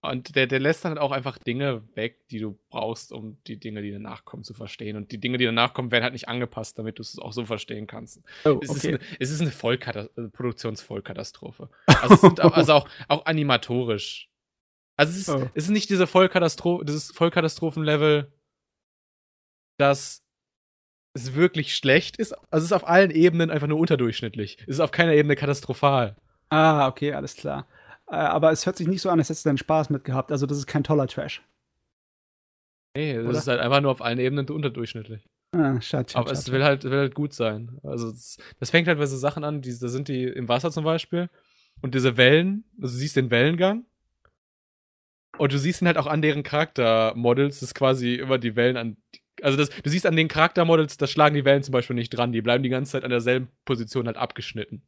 Und 0.01 0.37
der, 0.37 0.47
der 0.47 0.61
lässt 0.61 0.85
dann 0.85 0.93
halt 0.93 1.01
auch 1.01 1.11
einfach 1.11 1.39
Dinge 1.39 1.83
weg, 1.97 2.29
die 2.29 2.39
du 2.39 2.57
brauchst, 2.71 3.13
um 3.13 3.37
die 3.49 3.59
Dinge, 3.59 3.83
die 3.83 3.91
danach 3.91 4.25
kommen, 4.25 4.45
zu 4.45 4.55
verstehen. 4.55 4.97
Und 4.97 5.11
die 5.11 5.19
Dinge, 5.19 5.39
die 5.39 5.45
danach 5.45 5.75
kommen, 5.75 5.91
werden 5.91 6.05
halt 6.05 6.13
nicht 6.13 6.29
angepasst, 6.29 6.79
damit 6.79 6.99
du 6.99 7.03
es 7.03 7.19
auch 7.19 7.33
so 7.33 7.45
verstehen 7.45 7.89
kannst. 7.89 8.21
oh, 8.45 8.61
Es, 8.63 8.71
okay. 8.71 8.77
ist, 8.79 8.87
eine, 8.87 8.99
es 9.19 9.31
ist 9.31 9.41
eine 9.41 9.51
Vollkatas 9.51 10.07
äh, 10.17 10.29
Produktionsvollkatastrophe. 10.29 11.69
Also, 11.87 12.15
es 12.15 12.21
sind 12.21 12.41
auch, 12.43 12.53
also 12.53 12.75
auch, 12.75 12.89
auch 13.09 13.27
animatorisch. 13.27 14.29
Also 14.97 15.13
es 15.13 15.19
ist, 15.19 15.29
Oh. 15.31 15.51
es 15.55 15.65
ist 15.65 15.71
nicht 15.71 15.91
diese 15.91 16.07
Vollkatastrophe, 16.07 16.85
dieses 16.85 17.11
Vollkatastrophenlevel, 17.11 18.33
dass 19.79 20.25
es 21.15 21.35
wirklich 21.35 21.75
schlecht 21.75 22.19
ist. 22.19 22.33
Also 22.53 22.65
es 22.65 22.65
ist 22.65 22.73
auf 22.73 22.87
allen 22.87 23.11
Ebenen 23.11 23.51
einfach 23.51 23.67
nur 23.67 23.79
unterdurchschnittlich. 23.79 24.59
Es 24.63 24.77
ist 24.77 24.81
auf 24.81 24.91
keiner 24.91 25.13
Ebene 25.15 25.35
katastrophal. 25.37 26.17
Ah, 26.51 26.89
okay, 26.89 27.13
alles 27.13 27.35
klar. 27.35 27.67
Äh, 28.11 28.17
aber 28.17 28.53
es 28.53 28.67
hört 28.67 28.77
sich 28.77 28.89
nicht 28.89 29.03
so 29.03 29.11
an, 29.11 29.19
als 29.19 29.29
hättest 29.29 29.45
du 29.45 29.51
deinen 29.51 29.59
Spaß 29.59 29.91
mit 29.91 30.05
gehabt. 30.05 30.33
Also, 30.33 30.47
das 30.47 30.59
ist 30.59 30.67
kein 30.67 30.85
toller 30.85 31.07
Trash. 31.07 31.43
Nee, 32.97 33.13
es 33.13 33.27
Oder? 33.27 33.39
ist 33.39 33.49
halt 33.49 33.61
einfach 33.61 33.81
nur 33.81 33.93
auf 33.93 34.03
allen 34.03 34.19
Ebenen 34.19 34.49
unterdurchschnittlich. 34.49 35.29
Ah, 35.53 35.81
schade, 35.81 36.11
schade. 36.11 36.25
Aber 36.25 36.33
es 36.33 36.45
schade. 36.45 36.53
will 36.53 36.65
halt, 36.65 36.85
will 36.85 36.99
halt 36.99 37.15
gut 37.15 37.33
sein. 37.33 37.79
Also 37.83 38.09
es, 38.09 38.39
das 38.59 38.71
fängt 38.71 38.89
halt 38.89 38.99
bei 38.99 39.07
so 39.07 39.17
Sachen 39.17 39.45
an, 39.45 39.63
die, 39.63 39.79
da 39.79 39.89
sind 39.89 40.09
die 40.09 40.25
im 40.25 40.49
Wasser 40.49 40.71
zum 40.71 40.85
Beispiel. 40.85 41.31
Und 41.81 41.95
diese 41.95 42.17
Wellen, 42.17 42.65
also 42.81 42.93
du 42.93 42.99
siehst 42.99 43.17
den 43.17 43.31
Wellengang. 43.31 43.85
Und 45.39 45.53
du 45.53 45.59
siehst 45.59 45.81
ihn 45.81 45.87
halt 45.87 45.97
auch 45.97 46.07
an 46.07 46.23
deren 46.23 46.43
Charaktermodels, 46.43 47.61
das 47.61 47.69
ist 47.69 47.75
quasi 47.75 48.17
immer 48.17 48.39
die 48.39 48.57
Wellen 48.57 48.77
an. 48.77 48.97
Also 49.41 49.57
das, 49.57 49.71
du 49.71 49.89
siehst 49.89 50.05
an 50.05 50.17
den 50.17 50.27
Charaktermodels, 50.27 50.97
da 50.97 51.07
schlagen 51.07 51.37
die 51.37 51.45
Wellen 51.45 51.63
zum 51.63 51.73
Beispiel 51.73 51.95
nicht 51.95 52.11
dran, 52.11 52.33
die 52.33 52.43
bleiben 52.43 52.65
die 52.65 52.69
ganze 52.69 52.93
Zeit 52.93 53.05
an 53.05 53.11
derselben 53.11 53.49
Position 53.65 54.07
halt 54.07 54.17
abgeschnitten. 54.17 54.83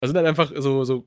Da 0.00 0.08
sind 0.08 0.16
halt 0.16 0.26
einfach 0.26 0.50
so, 0.56 0.82
so 0.82 1.06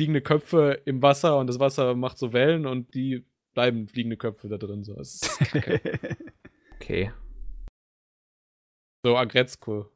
fliegende 0.00 0.22
Köpfe 0.22 0.80
im 0.86 1.02
Wasser 1.02 1.36
und 1.36 1.46
das 1.46 1.60
Wasser 1.60 1.94
macht 1.94 2.16
so 2.16 2.32
Wellen 2.32 2.64
und 2.64 2.94
die 2.94 3.26
bleiben 3.52 3.86
fliegende 3.86 4.16
Köpfe 4.16 4.48
da 4.48 4.56
drin. 4.56 4.82
So, 4.82 4.98
ist. 4.98 5.38
Okay. 6.82 7.12
so 9.04 9.18
Agretzko. 9.18 9.90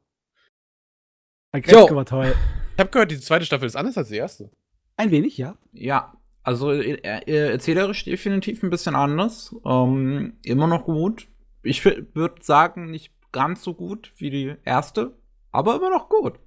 Agretzko 1.51 1.89
Jo. 1.89 1.95
war 1.95 2.05
toll. 2.05 2.35
Ich 2.73 2.79
habe 2.79 2.91
gehört, 2.91 3.09
die 3.09 3.19
zweite 3.19 3.43
Staffel 3.43 3.65
ist 3.65 3.75
anders 3.75 3.97
als 3.97 4.09
die 4.09 4.17
erste. 4.17 4.51
Ein 4.95 5.09
wenig, 5.09 5.35
ja. 5.39 5.57
Ja, 5.71 6.21
also 6.43 6.71
äh, 6.71 6.93
äh, 6.93 7.51
erzählerisch 7.51 8.03
definitiv 8.03 8.61
ein 8.61 8.69
bisschen 8.69 8.95
anders. 8.95 9.55
Ähm, 9.65 10.37
immer 10.43 10.67
noch 10.67 10.85
gut. 10.85 11.27
Ich 11.63 11.83
würde 11.83 12.43
sagen, 12.43 12.91
nicht 12.91 13.11
ganz 13.31 13.63
so 13.63 13.73
gut 13.73 14.13
wie 14.17 14.29
die 14.29 14.55
erste, 14.63 15.17
aber 15.51 15.75
immer 15.75 15.89
noch 15.89 16.07
gut. 16.09 16.39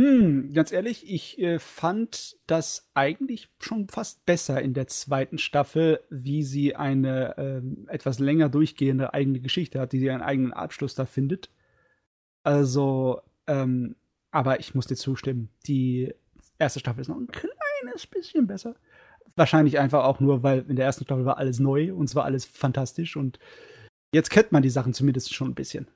Hm, 0.00 0.54
ganz 0.54 0.72
ehrlich, 0.72 1.08
ich 1.10 1.38
äh, 1.38 1.58
fand 1.58 2.38
das 2.46 2.88
eigentlich 2.94 3.50
schon 3.60 3.88
fast 3.88 4.24
besser 4.24 4.62
in 4.62 4.72
der 4.72 4.86
zweiten 4.86 5.36
Staffel, 5.36 6.00
wie 6.08 6.42
sie 6.42 6.74
eine 6.74 7.36
ähm, 7.36 7.86
etwas 7.88 8.18
länger 8.18 8.48
durchgehende 8.48 9.12
eigene 9.12 9.40
Geschichte 9.40 9.78
hat, 9.78 9.92
die 9.92 9.98
sie 9.98 10.10
einen 10.10 10.22
eigenen 10.22 10.54
Abschluss 10.54 10.94
da 10.94 11.04
findet. 11.04 11.50
Also, 12.42 13.20
ähm, 13.46 13.96
aber 14.30 14.60
ich 14.60 14.74
muss 14.74 14.86
dir 14.86 14.96
zustimmen, 14.96 15.50
die 15.66 16.14
erste 16.58 16.80
Staffel 16.80 17.02
ist 17.02 17.08
noch 17.08 17.18
ein 17.18 17.28
kleines 17.28 18.06
bisschen 18.06 18.46
besser. 18.46 18.76
Wahrscheinlich 19.36 19.78
einfach 19.78 20.04
auch 20.04 20.20
nur, 20.20 20.42
weil 20.42 20.64
in 20.68 20.76
der 20.76 20.86
ersten 20.86 21.04
Staffel 21.04 21.26
war 21.26 21.36
alles 21.36 21.58
neu 21.58 21.92
und 21.92 22.06
es 22.06 22.14
war 22.14 22.24
alles 22.24 22.46
fantastisch 22.46 23.16
und 23.16 23.38
jetzt 24.14 24.30
kennt 24.30 24.52
man 24.52 24.62
die 24.62 24.70
Sachen 24.70 24.94
zumindest 24.94 25.34
schon 25.34 25.50
ein 25.50 25.54
bisschen. 25.54 25.86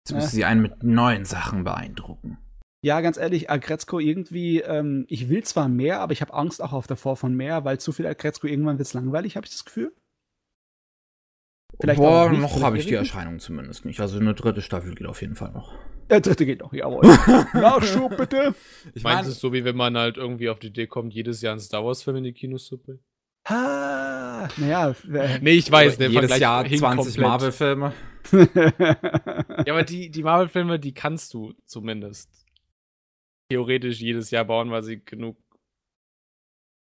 Jetzt 0.00 0.14
müssen 0.14 0.34
sie 0.34 0.44
einen 0.44 0.62
mit 0.62 0.82
neuen 0.82 1.24
Sachen 1.24 1.62
beeindrucken. 1.62 2.38
Ja, 2.86 3.00
ganz 3.00 3.16
ehrlich, 3.16 3.50
Agretzko 3.50 3.98
irgendwie, 3.98 4.60
ähm, 4.60 5.06
ich 5.08 5.28
will 5.28 5.42
zwar 5.42 5.68
mehr, 5.68 5.98
aber 5.98 6.12
ich 6.12 6.20
habe 6.20 6.32
Angst 6.32 6.62
auch 6.62 6.72
auf 6.72 6.86
davor 6.86 7.16
von 7.16 7.34
mehr, 7.34 7.64
weil 7.64 7.80
zu 7.80 7.90
viel 7.90 8.06
Agretzko 8.06 8.46
irgendwann 8.46 8.78
wird's 8.78 8.94
langweilig, 8.94 9.34
habe 9.34 9.44
ich 9.44 9.50
das 9.50 9.64
Gefühl. 9.64 9.92
Vielleicht 11.80 11.98
Boah, 11.98 12.30
nicht, 12.30 12.40
noch 12.40 12.62
habe 12.62 12.78
ich 12.78 12.86
die. 12.86 12.94
Erscheinung 12.94 13.40
zumindest 13.40 13.86
nicht. 13.86 13.98
Also 13.98 14.20
eine 14.20 14.34
dritte 14.34 14.62
Staffel 14.62 14.94
geht 14.94 15.08
auf 15.08 15.20
jeden 15.20 15.34
Fall 15.34 15.50
noch. 15.50 15.74
Der 16.10 16.20
dritte 16.20 16.46
geht 16.46 16.60
noch, 16.60 16.72
jawohl. 16.72 17.04
Nachschub 17.54 18.16
bitte. 18.16 18.54
Ich 18.94 19.02
meine, 19.02 19.22
es 19.22 19.40
so, 19.40 19.52
wie 19.52 19.64
wenn 19.64 19.74
man 19.74 19.96
halt 19.96 20.16
irgendwie 20.16 20.48
auf 20.48 20.60
die 20.60 20.68
Idee 20.68 20.86
kommt, 20.86 21.12
jedes 21.12 21.42
Jahr 21.42 21.54
einen 21.54 21.60
Star 21.60 21.84
Wars-Film 21.84 22.18
in 22.18 22.22
die 22.24 22.34
Kinos 22.34 22.66
zu 22.66 22.78
bringen? 22.78 23.00
Ha, 23.48 24.48
naja, 24.58 24.94
äh, 25.12 25.38
Nee, 25.42 25.54
ich 25.54 25.72
weiß, 25.72 25.98
der 25.98 26.06
jedes 26.06 26.20
Vergleich 26.20 26.40
Jahr 26.40 26.64
hing 26.64 26.78
20 26.78 27.16
komplett. 27.16 27.26
Marvel-Filme. 27.28 27.92
Ja, 29.66 29.72
aber 29.72 29.82
die, 29.82 30.08
die 30.08 30.22
Marvel-Filme, 30.22 30.78
die 30.78 30.94
kannst 30.94 31.34
du 31.34 31.52
zumindest 31.64 32.45
theoretisch 33.48 34.00
jedes 34.00 34.30
Jahr 34.30 34.44
bauen, 34.44 34.70
weil 34.70 34.82
sie 34.82 35.04
genug 35.04 35.36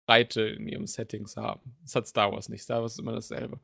Breite 0.06 0.42
in 0.42 0.66
ihren 0.66 0.86
Settings 0.86 1.36
haben. 1.36 1.76
Das 1.82 1.94
hat 1.94 2.06
Star 2.06 2.32
Wars 2.32 2.48
nicht. 2.48 2.62
Star 2.62 2.82
Wars 2.82 2.92
ist 2.92 2.98
immer 2.98 3.12
dasselbe. 3.12 3.60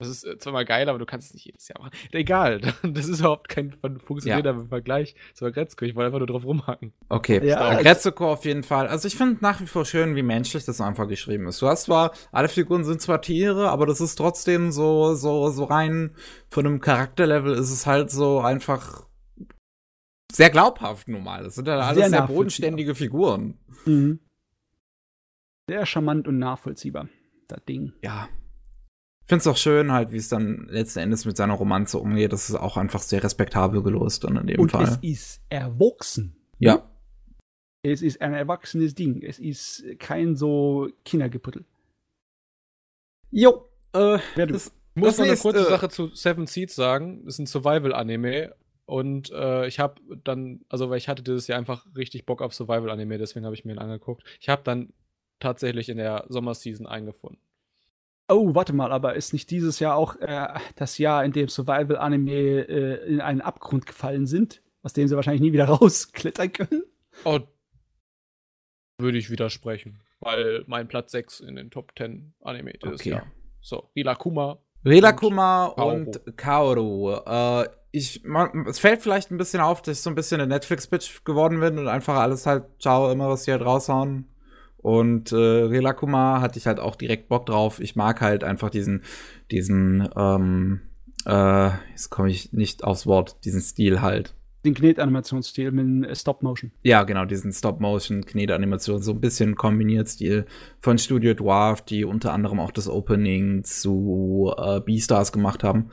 Das 0.00 0.08
ist 0.08 0.24
äh, 0.24 0.38
zwar 0.38 0.54
mal 0.54 0.64
geil, 0.64 0.88
aber 0.88 0.98
du 0.98 1.04
kannst 1.04 1.28
es 1.28 1.34
nicht 1.34 1.44
jedes 1.44 1.68
Jahr 1.68 1.78
machen. 1.78 1.92
Egal, 2.12 2.60
das 2.82 3.06
ist 3.06 3.20
überhaupt 3.20 3.48
kein 3.48 3.72
funktionierender 3.98 4.66
Vergleich 4.66 5.14
zu 5.34 5.44
Agretzko. 5.44 5.84
Ich 5.84 5.94
wollte 5.94 6.06
einfach 6.06 6.20
nur 6.20 6.26
drauf 6.26 6.44
rumhacken. 6.44 6.94
Okay, 7.10 7.46
Ja, 7.46 7.74
ja, 7.74 7.82
Gretzko 7.82 8.32
auf 8.32 8.44
jeden 8.46 8.62
Fall. 8.62 8.88
Also 8.88 9.06
ich 9.08 9.16
finde 9.16 9.38
nach 9.42 9.60
wie 9.60 9.66
vor 9.66 9.84
schön, 9.84 10.16
wie 10.16 10.22
menschlich 10.22 10.64
das 10.64 10.80
einfach 10.80 11.06
geschrieben 11.06 11.46
ist. 11.48 11.60
Du 11.60 11.66
hast 11.68 11.84
zwar, 11.84 12.12
alle 12.32 12.48
Figuren 12.48 12.84
sind 12.84 13.02
zwar 13.02 13.20
Tiere, 13.20 13.68
aber 13.68 13.84
das 13.84 14.00
ist 14.00 14.16
trotzdem 14.16 14.72
so, 14.72 15.14
so, 15.14 15.50
so 15.50 15.64
rein 15.64 16.14
von 16.48 16.66
einem 16.66 16.80
Charakterlevel 16.80 17.52
ist 17.52 17.70
es 17.70 17.86
halt 17.86 18.10
so 18.10 18.40
einfach 18.40 19.09
sehr 20.32 20.50
glaubhaft 20.50 21.08
nun 21.08 21.22
mal. 21.24 21.42
Das 21.44 21.54
sind 21.54 21.66
ja 21.68 21.78
alles 21.78 21.96
Sehr 21.98 22.08
sehr, 22.10 22.26
bodenständige 22.26 22.94
Figuren. 22.94 23.58
mhm. 23.84 24.20
Sehr 25.68 25.86
charmant 25.86 26.26
und 26.28 26.38
nachvollziehbar. 26.38 27.08
das 27.48 27.64
Ding. 27.68 27.92
ja. 28.02 28.28
Ich 29.22 29.32
finde 29.32 29.42
es 29.42 29.46
auch 29.46 29.56
schön, 29.56 29.92
halt, 29.92 30.10
wie 30.10 30.16
es 30.16 30.28
dann 30.28 30.66
letzten 30.68 30.98
Endes 30.98 31.24
mit 31.24 31.36
seiner 31.36 31.54
Romanze 31.54 31.98
umgeht. 31.98 32.32
Das 32.32 32.48
ist 32.50 32.56
auch 32.56 32.76
einfach 32.76 32.98
sehr 33.00 33.22
respektabel 33.22 33.80
gelöst 33.80 34.24
dann 34.24 34.34
in 34.36 34.48
dem 34.48 34.58
Und 34.58 34.72
Fall. 34.72 34.82
es 34.82 34.98
ist 35.02 35.40
erwachsen. 35.48 36.34
ja, 36.58 36.90
Es 37.84 38.02
ist 38.02 38.20
ein 38.22 38.34
erwachsenes 38.34 38.96
Ding. 38.96 39.22
Es 39.22 39.38
ist 39.38 39.84
kein 40.00 40.34
so 40.34 40.88
Kindergepüttel. 41.04 41.64
jo, 43.30 43.68
äh, 43.92 44.18
Wer 44.34 44.46
du? 44.46 44.52
das, 44.54 44.72
Ich 44.96 45.00
muss 45.00 45.10
das 45.10 45.18
noch 45.18 45.26
eine 45.26 45.36
kurze 45.36 45.64
Sache 45.64 45.88
zu 45.90 46.08
Seven 46.08 46.48
Seeds 46.48 46.74
sagen. 46.74 47.24
Das 47.24 47.34
ist 47.34 47.38
ein 47.38 47.46
Survival-Anime. 47.46 48.52
Und 48.90 49.30
äh, 49.30 49.68
ich 49.68 49.78
habe 49.78 50.00
dann, 50.24 50.64
also 50.68 50.90
weil 50.90 50.98
ich 50.98 51.06
hatte 51.08 51.22
dieses 51.22 51.46
Jahr 51.46 51.60
einfach 51.60 51.86
richtig 51.96 52.26
Bock 52.26 52.42
auf 52.42 52.52
Survival-Anime, 52.52 53.18
deswegen 53.18 53.44
habe 53.46 53.54
ich 53.54 53.64
mir 53.64 53.74
ihn 53.74 53.78
angeguckt. 53.78 54.24
Ich 54.40 54.48
habe 54.48 54.62
dann 54.64 54.92
tatsächlich 55.38 55.88
in 55.88 55.96
der 55.96 56.24
Sommerseason 56.28 56.88
eingefunden. 56.88 57.40
Oh, 58.28 58.52
warte 58.56 58.72
mal, 58.72 58.90
aber 58.90 59.14
ist 59.14 59.32
nicht 59.32 59.48
dieses 59.52 59.78
Jahr 59.78 59.94
auch 59.94 60.16
äh, 60.16 60.48
das 60.74 60.98
Jahr, 60.98 61.24
in 61.24 61.30
dem 61.30 61.48
Survival-Anime 61.48 62.32
äh, 62.32 63.06
in 63.06 63.20
einen 63.20 63.40
Abgrund 63.40 63.86
gefallen 63.86 64.26
sind, 64.26 64.60
aus 64.82 64.92
dem 64.92 65.06
sie 65.06 65.14
wahrscheinlich 65.14 65.40
nie 65.42 65.52
wieder 65.52 65.64
rausklettern 65.68 66.52
können? 66.52 66.82
Oh, 67.24 67.38
würde 68.98 69.18
ich 69.18 69.30
widersprechen. 69.30 70.00
Weil 70.18 70.64
mein 70.66 70.88
Platz 70.88 71.12
6 71.12 71.38
in 71.40 71.54
den 71.54 71.70
Top 71.70 71.92
10 71.96 72.34
Anime 72.40 72.72
dieses 72.72 73.02
Okay. 73.02 73.10
Jahr. 73.10 73.26
So, 73.60 73.88
Rilakuma. 73.94 74.58
Relakuma 74.84 75.74
Kaoru. 75.76 75.94
und 75.94 76.36
Kaoru. 76.36 77.12
Äh, 77.24 77.68
ich, 77.92 78.22
man, 78.24 78.66
es 78.66 78.78
fällt 78.78 79.02
vielleicht 79.02 79.30
ein 79.30 79.38
bisschen 79.38 79.60
auf, 79.60 79.82
dass 79.82 79.98
ich 79.98 80.02
so 80.02 80.10
ein 80.10 80.16
bisschen 80.16 80.38
der 80.38 80.46
Netflix-Bitch 80.46 81.24
geworden 81.24 81.60
bin 81.60 81.78
und 81.78 81.88
einfach 81.88 82.16
alles 82.16 82.46
halt, 82.46 82.64
ciao, 82.78 83.10
immer 83.10 83.28
was 83.28 83.44
die 83.44 83.52
halt 83.52 83.62
raushauen. 83.62 84.26
Und 84.78 85.32
äh, 85.32 85.36
Relakuma 85.36 86.40
hatte 86.40 86.58
ich 86.58 86.66
halt 86.66 86.80
auch 86.80 86.96
direkt 86.96 87.28
Bock 87.28 87.46
drauf. 87.46 87.80
Ich 87.80 87.96
mag 87.96 88.20
halt 88.20 88.44
einfach 88.44 88.70
diesen, 88.70 89.02
diesen, 89.50 90.08
ähm, 90.16 90.80
äh, 91.26 91.70
jetzt 91.90 92.10
komme 92.10 92.30
ich 92.30 92.52
nicht 92.52 92.84
aufs 92.84 93.06
Wort, 93.06 93.44
diesen 93.44 93.60
Stil 93.60 94.00
halt. 94.00 94.34
Den 94.64 94.74
Knet-Animationsstil 94.74 95.70
mit 95.72 96.08
äh, 96.08 96.14
Stop-Motion. 96.14 96.70
Ja, 96.82 97.02
genau, 97.02 97.24
diesen 97.24 97.52
Stop-Motion-Knete-Animation, 97.52 99.02
so 99.02 99.12
ein 99.12 99.20
bisschen 99.20 99.54
kombiniert 99.54 100.08
Stil 100.08 100.46
von 100.80 100.96
Studio 100.96 101.34
Dwarf, 101.34 101.82
die 101.82 102.04
unter 102.04 102.32
anderem 102.32 102.60
auch 102.60 102.70
das 102.70 102.88
Opening 102.88 103.64
zu 103.64 104.54
äh, 104.56 104.80
Beastars 104.80 105.32
gemacht 105.32 105.62
haben. 105.64 105.90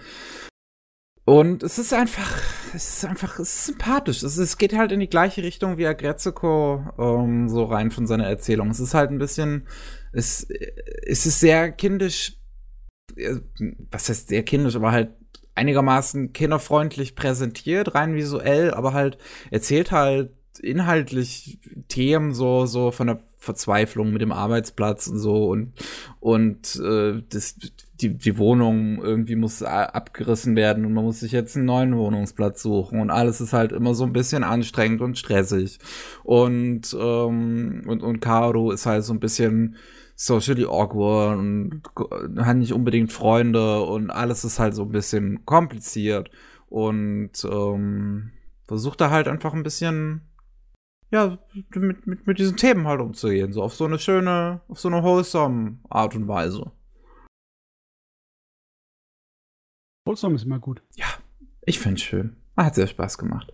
Und 1.28 1.62
es 1.62 1.78
ist 1.78 1.94
einfach, 1.94 2.42
es 2.74 2.88
ist 3.00 3.06
einfach, 3.06 3.38
es 3.38 3.54
ist 3.54 3.66
sympathisch. 3.66 4.24
Es, 4.24 4.38
es 4.38 4.58
geht 4.58 4.74
halt 4.74 4.94
in 4.94 5.02
die 5.02 5.10
gleiche 5.10 5.44
Richtung 5.44 5.78
wie 5.78 5.86
Agretzko, 5.86 6.86
ähm, 6.98 7.50
so 7.50 7.66
rein 7.66 7.92
von 7.92 8.08
seiner 8.08 8.28
Erzählung. 8.28 8.70
Es 8.70 8.80
ist 8.80 8.94
halt 8.94 9.12
ein 9.12 9.18
bisschen, 9.18 9.68
es, 10.14 10.48
es 11.06 11.26
ist 11.26 11.42
sehr 11.42 11.74
kindisch, 11.74 12.38
äh, 13.18 13.42
was 13.92 14.08
heißt 14.08 14.30
sehr 14.30 14.44
kindisch, 14.44 14.78
aber 14.78 14.94
halt 14.94 15.10
einigermaßen 15.54 16.32
kinderfreundlich 16.32 17.14
präsentiert, 17.14 17.94
rein 17.94 18.16
visuell, 18.16 18.74
aber 18.74 18.94
halt 18.94 19.18
erzählt 19.52 19.92
halt 19.92 20.32
inhaltlich 20.62 21.60
Themen 21.90 22.34
so 22.34 22.66
so 22.66 22.92
von 22.92 23.08
der 23.08 23.20
Verzweiflung 23.36 24.12
mit 24.12 24.22
dem 24.22 24.32
Arbeitsplatz 24.32 25.08
und 25.08 25.20
so 25.20 25.50
und 25.50 25.74
und 26.22 26.78
äh, 26.78 27.22
das 27.30 27.56
die 28.02 28.18
die 28.18 28.38
Wohnung 28.38 29.02
irgendwie 29.04 29.36
muss 29.36 29.64
a- 29.64 29.86
abgerissen 29.86 30.56
werden 30.56 30.86
und 30.86 30.94
man 30.94 31.04
muss 31.04 31.20
sich 31.20 31.32
jetzt 31.32 31.56
einen 31.56 31.66
neuen 31.66 31.96
Wohnungsplatz 31.98 32.62
suchen 32.62 33.00
und 33.00 33.10
alles 33.10 33.42
ist 33.42 33.54
halt 33.54 33.72
immer 33.72 33.94
so 33.96 34.04
ein 34.06 34.14
bisschen 34.14 34.44
anstrengend 34.44 35.02
und 35.02 35.18
stressig 35.18 35.80
und 36.24 36.96
ähm, 37.00 37.84
und 37.88 38.04
und 38.04 38.20
Caro 38.20 38.72
ist 38.72 38.86
halt 38.86 39.04
so 39.04 39.14
ein 39.14 39.20
bisschen 39.20 39.76
socially 40.16 40.66
awkward 40.66 41.38
und 41.38 41.82
hat 42.40 42.58
nicht 42.58 42.74
unbedingt 42.74 43.12
Freunde 43.12 43.82
und 43.82 44.10
alles 44.10 44.44
ist 44.44 44.60
halt 44.60 44.74
so 44.76 44.84
ein 44.84 44.92
bisschen 44.92 45.46
kompliziert 45.46 46.32
und 46.70 47.32
ähm, 47.50 48.32
versucht 48.68 49.00
da 49.02 49.10
halt 49.12 49.28
einfach 49.28 49.54
ein 49.54 49.64
bisschen 49.64 50.22
ja 51.12 51.38
mit, 51.76 52.06
mit, 52.08 52.28
mit 52.28 52.40
diesen 52.40 52.58
Themen 52.58 52.88
halt 52.88 53.00
umzugehen, 53.00 53.54
so 53.54 53.62
auf 53.64 53.74
so 53.76 53.86
eine 53.86 54.00
schöne, 54.00 54.62
auf 54.68 54.80
so 54.80 54.90
eine 54.90 55.04
wholesome 55.04 55.78
Art 55.90 56.16
und 56.16 56.28
Weise. 56.28 56.72
Wholesome 60.08 60.36
ist 60.36 60.46
immer 60.46 60.60
gut. 60.60 60.82
Ich 61.66 61.80
find's 61.80 62.02
schön. 62.02 62.38
Hat 62.56 62.76
sehr 62.76 62.88
Spaß 62.88 63.18
gemacht. 63.18 63.54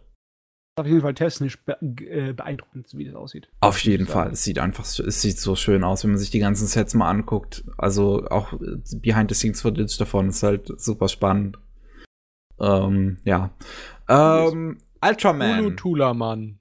Auf 0.76 0.86
jeden 0.86 1.02
Fall 1.02 1.14
technisch 1.14 1.64
be 1.64 1.78
äh, 1.82 2.34
beeindruckend, 2.34 2.88
wie 2.94 3.06
das 3.06 3.16
aussieht. 3.16 3.50
Auf 3.60 3.80
jeden 3.80 4.08
Fall. 4.08 4.32
Es 4.32 4.44
sieht 4.44 4.60
einfach, 4.60 4.86
es 4.86 5.22
sieht 5.22 5.40
so 5.40 5.56
schön 5.56 5.84
aus, 5.84 6.04
wenn 6.04 6.12
man 6.12 6.20
sich 6.20 6.30
die 6.30 6.40
ganzen 6.40 6.68
Sets 6.68 6.94
mal 6.94 7.10
anguckt. 7.10 7.64
Also 7.78 8.28
auch 8.30 8.54
äh, 8.54 8.78
Behind 8.96 9.30
the 9.30 9.36
Scenes 9.36 9.62
Footage 9.62 9.98
davon 9.98 10.30
ist 10.30 10.44
halt 10.44 10.80
super 10.80 11.10
spannend. 11.10 11.58
Ähm, 12.60 13.18
ja. 13.24 13.52
Ähm, 14.08 14.78
Ultraman. 15.04 15.60
Ulu 15.60 15.76
Tulaman. 15.76 16.60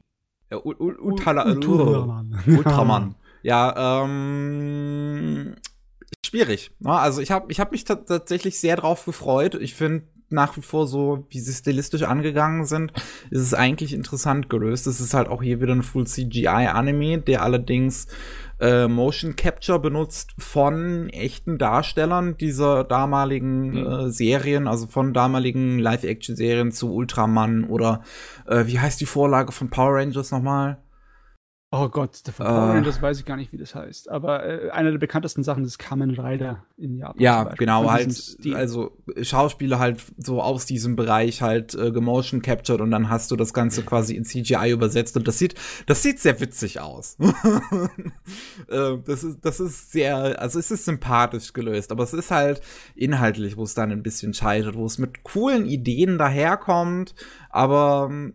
Ja, 0.50 0.58
Ultraman. 0.58 2.38
Ultraman. 2.46 3.14
Ja, 3.44 4.04
ähm, 4.04 5.56
schwierig. 6.32 6.70
Ne? 6.80 6.90
Also 6.92 7.20
ich 7.20 7.30
habe 7.30 7.52
ich 7.52 7.60
hab 7.60 7.72
mich 7.72 7.84
ta- 7.84 7.94
tatsächlich 7.96 8.58
sehr 8.58 8.76
drauf 8.76 9.04
gefreut. 9.04 9.54
Ich 9.54 9.74
finde 9.74 10.04
nach 10.30 10.56
wie 10.56 10.62
vor 10.62 10.86
so, 10.86 11.26
wie 11.28 11.40
sie 11.40 11.52
stilistisch 11.52 12.04
angegangen 12.04 12.64
sind, 12.64 12.90
ist 13.30 13.42
es 13.42 13.52
eigentlich 13.52 13.92
interessant 13.92 14.48
gelöst. 14.48 14.86
Es 14.86 14.98
ist 14.98 15.12
halt 15.12 15.28
auch 15.28 15.42
hier 15.42 15.60
wieder 15.60 15.74
ein 15.74 15.82
Full 15.82 16.06
CGI-Anime, 16.06 17.18
der 17.18 17.42
allerdings 17.42 18.06
äh, 18.58 18.88
Motion 18.88 19.36
Capture 19.36 19.78
benutzt 19.78 20.30
von 20.38 21.10
echten 21.10 21.58
Darstellern 21.58 22.38
dieser 22.38 22.82
damaligen 22.84 23.72
Mhm. 23.72 23.76
äh, 23.86 24.10
Serien, 24.10 24.68
also 24.68 24.86
von 24.86 25.12
damaligen 25.12 25.78
Live-Action-Serien 25.78 26.72
zu 26.72 26.94
Ultraman 26.94 27.64
oder 27.64 28.02
äh, 28.46 28.64
wie 28.66 28.80
heißt 28.80 29.02
die 29.02 29.06
Vorlage 29.06 29.52
von 29.52 29.68
Power 29.68 29.96
Rangers 29.96 30.30
nochmal? 30.30 30.78
Oh 31.74 31.88
Gott, 31.88 32.18
von 32.18 32.44
Äh. 32.44 32.48
Power 32.50 32.68
Rangers 32.74 33.00
weiß 33.00 33.18
ich 33.18 33.24
gar 33.24 33.38
nicht, 33.38 33.50
wie 33.54 33.56
das 33.56 33.74
heißt. 33.74 34.10
Aber 34.10 34.44
äh, 34.44 34.68
einer 34.72 34.90
der 34.90 34.98
bekanntesten 34.98 35.42
Sachen 35.42 35.64
ist 35.64 35.78
Kamen 35.78 36.10
Rider 36.10 36.66
in 36.76 36.98
Japan. 36.98 37.18
Ja, 37.18 37.44
genau, 37.44 37.84
Von 37.84 37.92
halt, 37.92 38.36
also 38.52 38.98
Schauspieler 39.22 39.78
halt 39.78 40.02
so 40.18 40.42
aus 40.42 40.66
diesem 40.66 40.96
Bereich 40.96 41.40
halt 41.40 41.74
äh, 41.74 41.90
gemotion 41.90 42.42
captured 42.42 42.82
und 42.82 42.90
dann 42.90 43.08
hast 43.08 43.30
du 43.30 43.36
das 43.36 43.54
Ganze 43.54 43.84
quasi 43.84 44.14
in 44.14 44.24
CGI 44.24 44.70
übersetzt 44.70 45.16
und 45.16 45.26
das 45.26 45.38
sieht, 45.38 45.54
das 45.86 46.02
sieht 46.02 46.18
sehr 46.18 46.38
witzig 46.40 46.78
aus. 46.80 47.16
äh, 48.68 48.98
das 49.06 49.24
ist, 49.24 49.38
das 49.42 49.58
ist 49.58 49.92
sehr, 49.92 50.42
also 50.42 50.58
es 50.58 50.70
ist 50.70 50.84
sympathisch 50.84 51.54
gelöst, 51.54 51.90
aber 51.90 52.04
es 52.04 52.12
ist 52.12 52.30
halt 52.30 52.60
inhaltlich, 52.94 53.56
wo 53.56 53.62
es 53.62 53.72
dann 53.72 53.90
ein 53.90 54.02
bisschen 54.02 54.34
scheitert, 54.34 54.74
wo 54.74 54.84
es 54.84 54.98
mit 54.98 55.24
coolen 55.24 55.64
Ideen 55.64 56.18
daherkommt, 56.18 57.14
aber 57.48 58.08
ähm, 58.10 58.34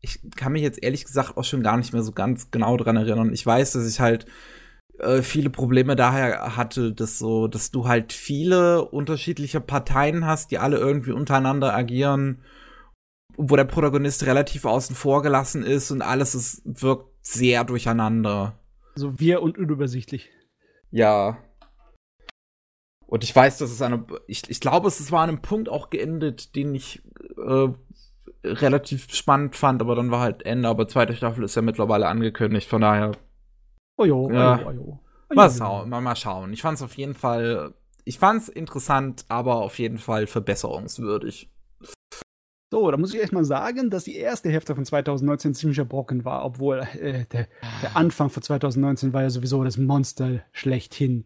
ich 0.00 0.20
kann 0.36 0.52
mich 0.52 0.62
jetzt 0.62 0.82
ehrlich 0.82 1.04
gesagt 1.04 1.36
auch 1.36 1.44
schon 1.44 1.62
gar 1.62 1.76
nicht 1.76 1.92
mehr 1.92 2.02
so 2.02 2.12
ganz 2.12 2.50
genau 2.50 2.76
dran 2.76 2.96
erinnern. 2.96 3.32
Ich 3.32 3.44
weiß, 3.44 3.72
dass 3.72 3.88
ich 3.88 4.00
halt 4.00 4.26
äh, 4.98 5.22
viele 5.22 5.50
Probleme 5.50 5.96
daher 5.96 6.56
hatte, 6.56 6.92
dass 6.92 7.18
so, 7.18 7.48
dass 7.48 7.70
du 7.70 7.86
halt 7.86 8.12
viele 8.12 8.84
unterschiedliche 8.84 9.60
Parteien 9.60 10.26
hast, 10.26 10.50
die 10.50 10.58
alle 10.58 10.78
irgendwie 10.78 11.12
untereinander 11.12 11.74
agieren, 11.74 12.42
wo 13.36 13.56
der 13.56 13.64
Protagonist 13.64 14.26
relativ 14.26 14.64
außen 14.64 14.96
vor 14.96 15.22
gelassen 15.22 15.62
ist 15.62 15.90
und 15.90 16.02
alles 16.02 16.34
ist, 16.34 16.62
wirkt 16.64 17.08
sehr 17.22 17.64
durcheinander. 17.64 18.58
so 18.94 19.20
wir 19.20 19.42
und 19.42 19.58
unübersichtlich. 19.58 20.30
Ja. 20.90 21.38
Und 23.06 23.24
ich 23.24 23.34
weiß, 23.34 23.58
dass 23.58 23.70
es 23.70 23.80
an 23.80 23.92
einem, 23.92 24.06
ich, 24.26 24.50
ich 24.50 24.60
glaube, 24.60 24.88
es 24.88 25.12
war 25.12 25.22
an 25.22 25.30
einem 25.30 25.42
Punkt 25.42 25.68
auch 25.68 25.90
geendet, 25.90 26.54
den 26.56 26.74
ich 26.74 27.02
äh, 27.36 27.68
relativ 28.44 29.12
spannend 29.12 29.56
fand, 29.56 29.80
aber 29.80 29.94
dann 29.94 30.10
war 30.10 30.20
halt 30.20 30.44
Ende, 30.46 30.68
aber 30.68 30.86
zweite 30.88 31.14
Staffel 31.14 31.44
ist 31.44 31.54
ja 31.56 31.62
mittlerweile 31.62 32.06
angekündigt, 32.08 32.68
von 32.68 32.80
daher 32.80 33.12
Oh 33.96 34.04
jo, 34.04 34.30
Ja. 34.30 34.56
oh 34.56 34.60
jo, 34.60 34.68
oh 34.68 34.72
jo. 34.72 35.00
Mal 35.34 35.50
schauen, 35.50 35.88
mal, 35.90 36.00
mal 36.00 36.16
schauen. 36.16 36.52
Ich 36.52 36.62
fand 36.62 36.76
es 36.76 36.82
auf 36.82 36.94
jeden 36.96 37.14
Fall, 37.14 37.74
ich 38.04 38.18
fand 38.18 38.42
es 38.42 38.48
interessant, 38.48 39.24
aber 39.28 39.56
auf 39.56 39.78
jeden 39.78 39.98
Fall 39.98 40.26
verbesserungswürdig. 40.26 41.50
So, 42.70 42.90
da 42.90 42.96
muss 42.98 43.14
ich 43.14 43.22
echt 43.22 43.32
mal 43.32 43.44
sagen, 43.44 43.88
dass 43.90 44.04
die 44.04 44.16
erste 44.16 44.50
Hälfte 44.50 44.74
von 44.74 44.84
2019 44.84 45.54
ziemlicher 45.54 45.84
Brocken 45.86 46.24
war, 46.24 46.44
obwohl 46.44 46.80
äh, 47.00 47.24
der, 47.32 47.48
der 47.82 47.96
Anfang 47.96 48.28
von 48.30 48.42
2019 48.42 49.12
war 49.12 49.22
ja 49.22 49.30
sowieso 49.30 49.64
das 49.64 49.78
Monster 49.78 50.42
schlechthin. 50.52 51.24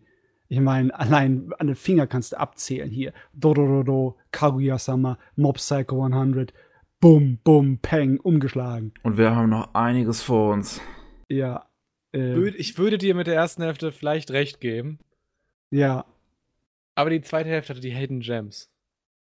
Ich 0.49 0.61
meine, 0.61 0.95
allein 0.97 1.53
an 1.59 1.67
den 1.67 1.77
Finger 1.77 2.07
kannst 2.07 2.33
du 2.33 2.39
abzählen 2.39 2.91
hier. 2.91 3.13
Dororo, 3.33 4.19
Kaguya-sama, 4.31 5.19
Mob 5.35 5.57
Psycho 5.57 6.05
100, 6.05 6.53
Bum, 7.03 7.41
Bum, 7.43 7.79
Peng, 7.79 8.21
umgeschlagen. 8.21 8.95
Und 9.03 9.19
wir 9.19 9.35
haben 9.35 9.51
noch 9.51 9.75
einiges 9.75 10.23
vor 10.23 10.53
uns. 10.53 10.81
Ja, 11.29 11.67
äh, 12.15 12.49
Ich 12.51 12.79
würde 12.79 12.97
dir 12.97 13.17
mit 13.17 13.27
der 13.27 13.35
ersten 13.35 13.65
Hälfte 13.65 13.91
vielleicht 13.91 14.31
recht 14.31 14.61
geben, 14.61 15.01
ja, 15.73 16.05
aber 16.95 17.11
die 17.11 17.21
zweite 17.21 17.49
Hälfte 17.49 17.71
hatte 17.73 17.81
die 17.81 17.91
Hidden 17.91 18.21
Gems. 18.21 18.71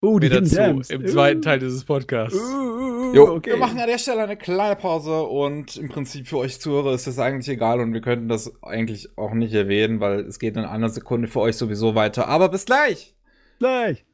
Oh, 0.01 0.17
die 0.17 0.29
Hidden 0.29 0.45
dazu 0.45 0.55
Dams. 0.55 0.89
im 0.89 1.05
zweiten 1.05 1.43
Teil 1.43 1.59
dieses 1.59 1.85
Podcasts. 1.85 2.39
Uh, 2.39 3.13
Jo, 3.13 3.35
okay. 3.35 3.51
wir 3.51 3.57
machen 3.57 3.77
an 3.77 3.87
der 3.87 3.99
Stelle 3.99 4.23
eine 4.23 4.35
kleine 4.37 4.75
Pause 4.75 5.21
und 5.21 5.77
im 5.77 5.89
Prinzip 5.89 6.27
für 6.27 6.39
euch 6.39 6.59
Zuhörer 6.59 6.95
ist 6.95 7.05
das 7.05 7.19
eigentlich 7.19 7.49
egal 7.49 7.81
und 7.81 7.93
wir 7.93 8.01
könnten 8.01 8.29
das 8.29 8.51
eigentlich 8.63 9.15
auch 9.15 9.35
nicht 9.35 9.53
erwähnen, 9.53 9.99
weil 9.99 10.21
es 10.21 10.39
geht 10.39 10.57
in 10.57 10.65
einer 10.65 10.89
Sekunde 10.89 11.27
für 11.27 11.41
euch 11.41 11.55
sowieso 11.55 11.93
weiter. 11.93 12.29
Aber 12.29 12.49
bis 12.49 12.65
gleich! 12.65 13.15
Gleich. 13.59 14.05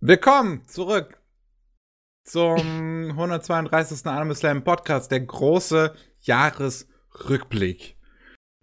Willkommen 0.00 0.66
zurück 0.66 1.23
zum 2.24 3.10
132. 3.10 4.06
Anime 4.06 4.34
Slam 4.34 4.64
Podcast, 4.64 5.10
der 5.10 5.20
große 5.20 5.94
Jahresrückblick. 6.22 7.96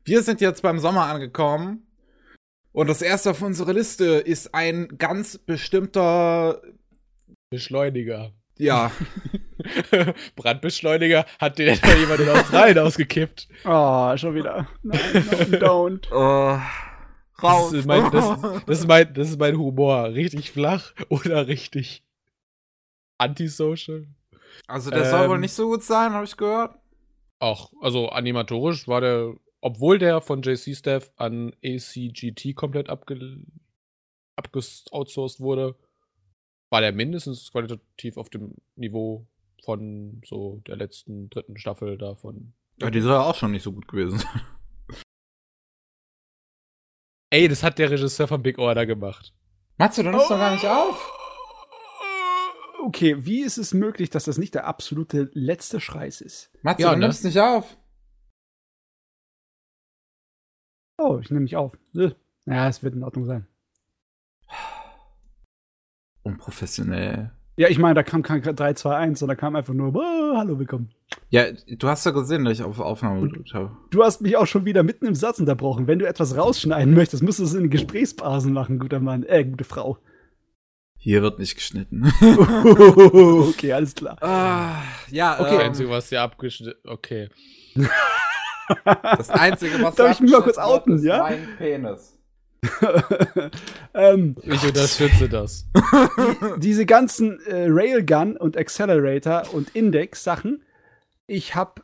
Wir 0.03 0.23
sind 0.23 0.41
jetzt 0.41 0.63
beim 0.63 0.79
Sommer 0.79 1.05
angekommen 1.05 1.85
und 2.71 2.87
das 2.87 3.03
erste 3.03 3.31
auf 3.31 3.41
unserer 3.41 3.73
Liste 3.73 4.05
ist 4.05 4.55
ein 4.55 4.97
ganz 4.97 5.37
bestimmter, 5.37 6.61
Beschleuniger. 7.51 8.31
ja, 8.57 8.91
Brandbeschleuniger 10.35 11.25
hat 11.39 11.59
den 11.59 11.67
etwa 11.67 11.93
jemand 11.93 12.19
in 12.21 12.29
Australien 12.29 12.79
ausgekippt. 12.85 13.47
Oh, 13.63 14.17
schon 14.17 14.33
wieder. 14.33 14.67
Nein, 14.81 14.99
no, 15.51 15.57
don't. 15.57 16.07
äh, 16.09 16.61
raus. 17.43 17.69
Das 17.71 17.79
ist, 17.81 17.85
mein, 17.85 18.09
das, 18.11 18.41
das, 18.65 18.79
ist 18.79 18.87
mein, 18.87 19.13
das 19.13 19.29
ist 19.29 19.39
mein 19.39 19.55
Humor. 19.55 20.05
Richtig 20.05 20.49
flach 20.51 20.93
oder 21.09 21.45
richtig 21.47 22.03
antisocial. 23.21 24.07
also 24.67 24.89
der 24.89 25.05
soll 25.05 25.29
wohl 25.29 25.35
ähm, 25.35 25.41
nicht 25.41 25.53
so 25.53 25.67
gut 25.67 25.83
sein, 25.83 26.11
habe 26.11 26.25
ich 26.25 26.35
gehört. 26.35 26.75
Auch, 27.39 27.71
also 27.81 28.09
animatorisch 28.09 28.87
war 28.87 29.01
der, 29.01 29.35
obwohl 29.61 29.99
der 29.99 30.21
von 30.21 30.41
JC-Staff 30.41 31.11
an 31.15 31.53
ACGT 31.63 32.55
komplett 32.55 32.89
abge, 32.89 33.39
abgeoutsourced 34.35 35.39
wurde, 35.39 35.75
war 36.69 36.81
der 36.81 36.91
mindestens 36.91 37.51
qualitativ 37.51 38.17
auf 38.17 38.29
dem 38.29 38.55
Niveau 38.75 39.27
von 39.63 40.21
so 40.25 40.61
der 40.67 40.77
letzten 40.77 41.29
dritten 41.29 41.57
Staffel 41.57 41.97
davon. 41.97 42.53
Ja, 42.79 42.89
die 42.89 43.01
soll 43.01 43.17
auch 43.17 43.35
schon 43.35 43.51
nicht 43.51 43.63
so 43.63 43.71
gut 43.71 43.87
gewesen 43.87 44.19
sein. 44.19 44.41
Ey, 47.29 47.47
das 47.47 47.63
hat 47.63 47.79
der 47.79 47.89
Regisseur 47.89 48.27
von 48.27 48.41
Big 48.41 48.57
Order 48.57 48.85
gemacht. 48.85 49.33
Matze, 49.77 50.03
du 50.03 50.09
nimmst 50.09 50.29
doch 50.29 50.37
gar 50.37 50.51
nicht 50.51 50.65
auf. 50.65 51.20
Okay, 52.83 53.25
wie 53.25 53.41
ist 53.41 53.57
es 53.57 53.73
möglich, 53.73 54.09
dass 54.09 54.23
das 54.25 54.37
nicht 54.37 54.55
der 54.55 54.65
absolute 54.65 55.29
letzte 55.33 55.79
Schreiß 55.79 56.21
ist? 56.21 56.49
Matze, 56.63 56.81
Ja, 56.83 56.89
du 56.91 56.97
ne? 56.97 57.05
nimmst 57.05 57.23
nicht 57.23 57.39
auf. 57.39 57.77
Oh, 60.97 61.19
ich 61.21 61.29
nehme 61.29 61.41
mich 61.41 61.55
auf. 61.55 61.77
Äh. 61.95 62.11
Ja, 62.45 62.67
es 62.67 62.81
wird 62.83 62.95
in 62.95 63.03
Ordnung 63.03 63.25
sein. 63.25 63.47
Unprofessionell. 66.23 67.31
Ja, 67.57 67.67
ich 67.67 67.79
meine, 67.79 67.95
da 67.95 68.03
kam 68.03 68.23
kein 68.23 68.41
3, 68.41 68.73
2, 68.73 68.95
1, 68.95 69.19
sondern 69.19 69.37
kam 69.37 69.55
einfach 69.55 69.73
nur, 69.73 69.93
oh, 69.95 70.37
hallo, 70.37 70.57
willkommen. 70.57 70.89
Ja, 71.29 71.45
du 71.51 71.87
hast 71.87 72.05
ja 72.05 72.11
gesehen, 72.11 72.45
dass 72.45 72.53
ich 72.53 72.63
auf 72.63 72.79
Aufnahme 72.79 73.21
gedrückt 73.21 73.53
habe. 73.53 73.75
Du 73.89 74.03
hast 74.03 74.21
mich 74.21 74.37
auch 74.37 74.47
schon 74.47 74.65
wieder 74.65 74.83
mitten 74.83 75.05
im 75.05 75.15
Satz 75.15 75.39
unterbrochen. 75.39 75.87
Wenn 75.87 75.99
du 75.99 76.07
etwas 76.07 76.37
rausschneiden 76.37 76.93
möchtest, 76.93 77.23
musst 77.23 77.39
du 77.39 77.43
es 77.43 77.53
in 77.53 77.69
Gesprächspausen 77.69 78.53
machen, 78.53 78.79
guter 78.79 78.99
Mann. 78.99 79.23
Äh, 79.23 79.45
gute 79.45 79.63
Frau. 79.63 79.97
Hier 81.03 81.23
wird 81.23 81.39
nicht 81.39 81.55
geschnitten. 81.55 82.03
okay, 82.21 83.73
alles 83.73 83.95
klar. 83.95 84.17
ah, 84.21 84.83
ja, 85.09 85.33
Okay. 85.39 85.43
okay. 85.43 85.57
Das 85.57 85.65
Einzige, 85.65 85.89
was 85.89 86.09
hier 86.09 86.21
abgeschnitten. 86.21 86.79
Okay. 86.87 87.29
das 88.85 89.29
Einzige, 89.31 89.81
was 89.81 89.95
Darf 89.95 90.11
ich 90.11 90.19
mich 90.19 90.31
mal 90.31 90.43
kurz 90.43 90.59
abgeschnitten 90.59 90.93
outen, 90.93 90.95
ist 90.97 91.03
ja? 91.05 91.23
Mein 91.23 91.47
Penis. 91.57 92.17
ähm, 93.95 94.35
Ich 94.43 94.63
unterstütze 94.63 95.27
das. 95.27 95.65
diese 96.59 96.85
ganzen 96.85 97.39
äh, 97.47 97.65
Railgun 97.67 98.37
und 98.37 98.55
Accelerator 98.55 99.51
und 99.55 99.75
Index-Sachen, 99.75 100.63
ich 101.25 101.55
habe 101.55 101.81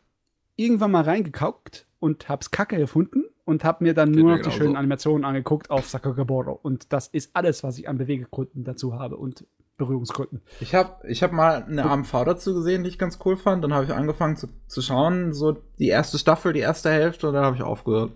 irgendwann 0.57 0.91
mal 0.91 1.03
reingekaukt 1.03 1.87
und 1.99 2.29
hab's 2.29 2.51
kacke 2.51 2.77
gefunden 2.77 3.23
und 3.47 3.63
habe 3.63 3.83
mir 3.85 3.93
dann 3.93 4.11
Geht 4.11 4.21
nur 4.21 4.35
noch 4.35 4.43
die 4.43 4.51
schönen 4.51 4.75
Animationen 4.75 5.23
angeguckt 5.23 5.69
auf 5.69 5.87
Sakagaboro. 5.87 6.51
Und 6.51 6.91
das 6.91 7.07
ist 7.07 7.33
alles, 7.33 7.63
was 7.63 7.79
ich 7.79 7.87
an 7.87 7.97
Beweggründen 7.97 8.65
dazu 8.65 8.99
habe 8.99 9.15
und 9.15 9.47
Berührungsgründen. 9.77 10.41
Ich 10.59 10.75
habe 10.75 11.07
ich 11.07 11.23
hab 11.23 11.31
mal 11.31 11.63
eine 11.63 11.85
AMV 11.85 12.11
dazu 12.25 12.53
gesehen, 12.53 12.83
die 12.83 12.89
ich 12.89 12.99
ganz 12.99 13.19
cool 13.23 13.37
fand. 13.37 13.63
Dann 13.63 13.73
habe 13.73 13.85
ich 13.85 13.93
angefangen 13.93 14.35
zu, 14.35 14.49
zu 14.67 14.81
schauen, 14.81 15.33
so 15.33 15.53
die 15.79 15.87
erste 15.87 16.17
Staffel, 16.17 16.51
die 16.51 16.59
erste 16.59 16.89
Hälfte, 16.89 17.29
und 17.29 17.35
dann 17.35 17.45
habe 17.45 17.55
ich 17.55 17.61
aufgehört. 17.61 18.11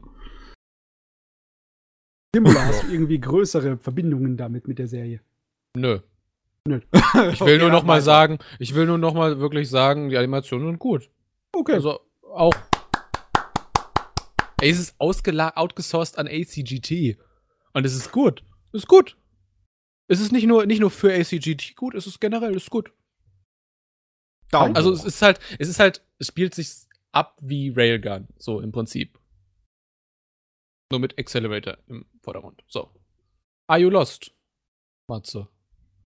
Simula, 2.35 2.61
hast 2.65 2.83
du 2.83 2.91
irgendwie 2.91 3.19
größere 3.19 3.77
Verbindungen 3.77 4.35
damit 4.35 4.67
mit 4.67 4.79
der 4.79 4.87
Serie? 4.87 5.21
Nö. 5.77 5.99
Nö. 6.67 6.81
Ich 7.31 7.41
will 7.41 7.57
nur 7.57 7.69
noch 7.69 7.83
mal 7.83 8.01
sagen, 8.01 8.37
ich 8.59 8.75
will 8.75 8.85
nur 8.85 8.97
noch 8.97 9.13
mal 9.13 9.39
wirklich 9.39 9.69
sagen, 9.69 10.09
die 10.09 10.17
Animationen 10.17 10.67
sind 10.67 10.79
gut. 10.79 11.09
Okay. 11.53 11.73
Also 11.73 12.01
auch. 12.33 12.53
Ey, 14.61 14.69
es 14.69 14.79
ist 14.79 14.95
outgesourced 14.99 16.17
an 16.17 16.27
ACGT. 16.27 17.17
Und 17.73 17.85
es 17.85 17.95
ist 17.95 18.11
gut. 18.11 18.43
Es 18.71 18.83
ist 18.83 18.87
gut. 18.87 19.17
Es 20.07 20.19
ist 20.19 20.31
nicht 20.31 20.45
nur, 20.45 20.65
nicht 20.65 20.79
nur 20.79 20.91
für 20.91 21.13
ACGT 21.13 21.75
gut, 21.75 21.95
es 21.95 22.05
ist 22.05 22.19
generell, 22.19 22.55
es 22.55 22.63
ist 22.63 22.69
gut. 22.69 22.91
Daumen. 24.51 24.75
Also 24.75 24.91
es 24.91 25.05
ist 25.05 25.21
halt, 25.21 25.39
es 25.57 25.69
ist 25.69 25.79
halt, 25.79 26.05
es 26.19 26.27
spielt 26.27 26.53
sich 26.53 26.69
ab 27.11 27.37
wie 27.41 27.73
Railgun, 27.75 28.27
so 28.37 28.59
im 28.59 28.71
Prinzip. 28.71 29.17
Nur 30.91 30.99
mit 30.99 31.17
Accelerator 31.17 31.77
im 31.87 32.05
Vordergrund. 32.21 32.61
So. 32.67 32.89
Are 33.67 33.79
you 33.79 33.89
lost? 33.89 34.35
Matze. 35.07 35.47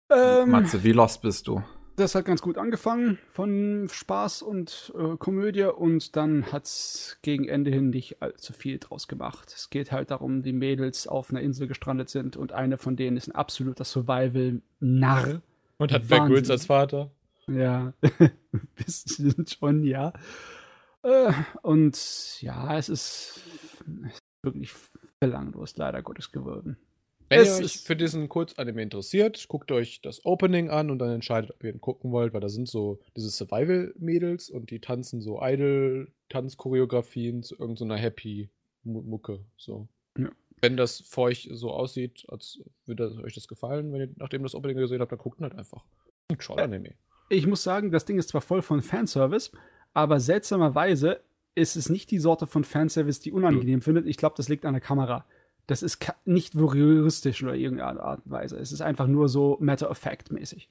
ähm, 0.10 0.50
Matze, 0.50 0.82
wie 0.84 0.94
lost 0.94 1.22
bist 1.22 1.48
du? 1.48 1.62
Das 2.02 2.16
hat 2.16 2.26
ganz 2.26 2.42
gut 2.42 2.58
angefangen 2.58 3.20
von 3.30 3.88
Spaß 3.90 4.42
und 4.42 4.92
äh, 4.98 5.18
Komödie 5.18 5.66
und 5.66 6.16
dann 6.16 6.52
hat's 6.52 7.20
gegen 7.22 7.48
Ende 7.48 7.70
hin 7.70 7.92
nicht 7.92 8.22
allzu 8.22 8.54
viel 8.54 8.80
draus 8.80 9.08
gemacht. 9.08 9.54
Es 9.56 9.70
geht 9.70 9.92
halt 9.92 10.10
darum, 10.10 10.42
die 10.42 10.52
Mädels 10.52 11.08
auf 11.08 11.30
einer 11.30 11.42
Insel 11.42 11.68
gestrandet 11.68 12.10
sind 12.10 12.36
und 12.38 12.54
eine 12.54 12.78
von 12.78 12.96
denen 12.96 13.18
ist 13.18 13.28
ein 13.28 13.36
absoluter 13.36 13.84
Survival-Narr. 13.84 15.42
Und 15.78 15.92
hat 15.92 16.10
Wahnsinn. 16.10 16.34
Grylls 16.34 16.50
als 16.50 16.66
Vater. 16.66 17.12
Ja, 17.48 17.94
bisschen 18.76 19.46
schon, 19.48 19.84
ja. 19.84 20.14
Äh, 21.04 21.34
und 21.62 22.42
ja, 22.42 22.78
es 22.78 22.90
ist, 22.90 23.42
es 24.06 24.14
ist 24.14 24.24
wirklich 24.42 24.72
belanglos, 25.20 25.78
leider 25.78 26.02
Gottes 26.02 26.32
geworden. 26.32 26.78
Wenn 27.32 27.40
Es 27.40 27.60
ihr 27.60 27.66
euch 27.66 27.80
für 27.80 27.96
diesen 27.96 28.28
Kurzanime 28.28 28.82
interessiert, 28.82 29.48
guckt 29.48 29.72
euch 29.72 30.02
das 30.02 30.26
Opening 30.26 30.70
an 30.70 30.92
und 30.92 31.00
dann 31.00 31.12
entscheidet, 31.12 31.52
ob 31.52 31.64
ihr 31.64 31.72
ihn 31.72 31.80
gucken 31.80 32.12
wollt, 32.12 32.34
weil 32.34 32.42
da 32.42 32.50
sind 32.50 32.68
so 32.68 33.00
diese 33.16 33.30
Survival-Mädels 33.30 34.50
und 34.50 34.70
die 34.70 34.82
tanzen 34.82 35.22
so 35.22 35.42
Idol-Tanzchoreografien 35.42 37.42
zu 37.42 37.58
irgendeiner 37.58 37.96
Happy-Mucke. 37.96 39.46
So. 39.56 39.88
Ja. 40.18 40.30
Wenn 40.60 40.76
das 40.76 41.00
für 41.00 41.22
euch 41.22 41.48
so 41.54 41.72
aussieht, 41.72 42.26
als 42.28 42.60
würde 42.86 43.18
euch 43.24 43.34
das 43.34 43.48
gefallen, 43.48 43.94
wenn 43.94 44.02
ihr 44.02 44.10
nachdem 44.18 44.42
ihr 44.42 44.48
das 44.48 44.56
Opening 44.56 44.76
gesehen 44.76 45.00
habt, 45.00 45.14
dann 45.14 45.20
guckt 45.20 45.40
ihn 45.40 45.44
halt 45.44 45.58
einfach. 45.58 45.86
Ein 46.28 46.38
Troll-Anime. 46.38 46.96
Ich 47.30 47.48
muss 47.48 47.64
sagen, 47.64 47.92
das 47.92 48.04
Ding 48.04 48.20
ist 48.20 48.28
zwar 48.28 48.42
voll 48.42 48.62
von 48.62 48.82
Fanservice, 48.82 49.54
aber 49.94 50.20
seltsamerweise 50.20 51.22
ist 51.56 51.78
es 51.78 51.90
nicht 51.90 52.12
die 52.12 52.20
Sorte 52.20 52.46
von 52.46 52.66
Fanservice, 52.66 53.22
die 53.22 53.32
unangenehm 53.32 53.82
findet. 53.82 54.06
Ich 54.06 54.18
glaube, 54.18 54.36
das 54.36 54.50
liegt 54.50 54.66
an 54.66 54.74
der 54.74 54.82
Kamera. 54.82 55.26
Das 55.72 55.84
ist 55.84 56.06
nicht 56.26 56.60
voyeuristisch 56.60 57.42
oder 57.44 57.56
irgendeine 57.56 58.02
Art 58.02 58.26
und 58.26 58.32
Weise. 58.34 58.58
Es 58.58 58.74
ist 58.74 58.82
einfach 58.82 59.08
nur 59.08 59.30
so 59.30 59.58
Matter-of-Fact-mäßig. 59.62 60.70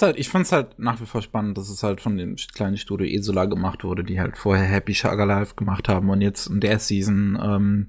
Halt, 0.00 0.16
ich 0.16 0.28
find's 0.28 0.52
halt 0.52 0.78
nach 0.78 1.00
wie 1.00 1.06
vor 1.06 1.22
spannend, 1.22 1.58
dass 1.58 1.68
es 1.68 1.82
halt 1.82 2.00
von 2.00 2.16
dem 2.16 2.36
kleinen 2.36 2.76
Studio 2.76 3.04
Esola 3.04 3.46
gemacht 3.46 3.82
wurde, 3.82 4.04
die 4.04 4.20
halt 4.20 4.36
vorher 4.36 4.64
Happy 4.64 4.92
Sugar 4.92 5.26
Life 5.26 5.56
gemacht 5.56 5.88
haben 5.88 6.08
und 6.08 6.20
jetzt 6.20 6.46
in 6.46 6.60
der 6.60 6.78
Season 6.78 7.36
ähm, 7.42 7.88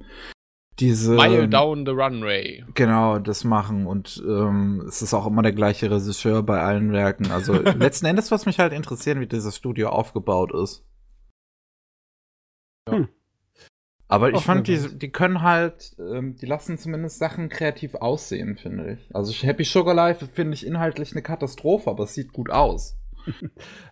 diese 0.79 1.13
Mile 1.13 1.47
Down 1.47 1.85
the 1.85 1.91
Runway. 1.91 2.65
genau 2.73 3.19
das 3.19 3.43
machen 3.43 3.85
und 3.85 4.23
ähm, 4.27 4.85
es 4.87 5.03
ist 5.03 5.13
auch 5.13 5.27
immer 5.27 5.43
der 5.43 5.53
gleiche 5.53 5.91
Regisseur 5.91 6.41
bei 6.41 6.63
allen 6.63 6.93
Werken. 6.93 7.29
Also 7.29 7.53
letzten 7.77 8.07
Endes, 8.07 8.31
was 8.31 8.47
mich 8.47 8.57
halt 8.57 8.73
interessieren, 8.73 9.19
wie 9.19 9.27
dieses 9.27 9.55
Studio 9.55 9.89
aufgebaut 9.89 10.51
ist. 10.51 10.83
Hm. 12.89 13.07
Aber 14.07 14.31
ich 14.31 14.41
fand, 14.41 14.67
die, 14.67 14.97
die 14.97 15.09
können 15.09 15.41
halt, 15.41 15.95
ähm, 15.99 16.35
die 16.37 16.45
lassen 16.45 16.77
zumindest 16.77 17.17
Sachen 17.17 17.49
kreativ 17.49 17.95
aussehen, 17.95 18.55
finde 18.57 18.93
ich. 18.93 19.15
Also 19.15 19.33
Happy 19.33 19.63
Sugar 19.63 19.95
Life 19.95 20.27
finde 20.33 20.53
ich 20.53 20.65
inhaltlich 20.65 21.11
eine 21.13 21.23
Katastrophe, 21.23 21.89
aber 21.89 22.03
es 22.03 22.13
sieht 22.13 22.31
gut 22.33 22.49
aus. 22.49 22.97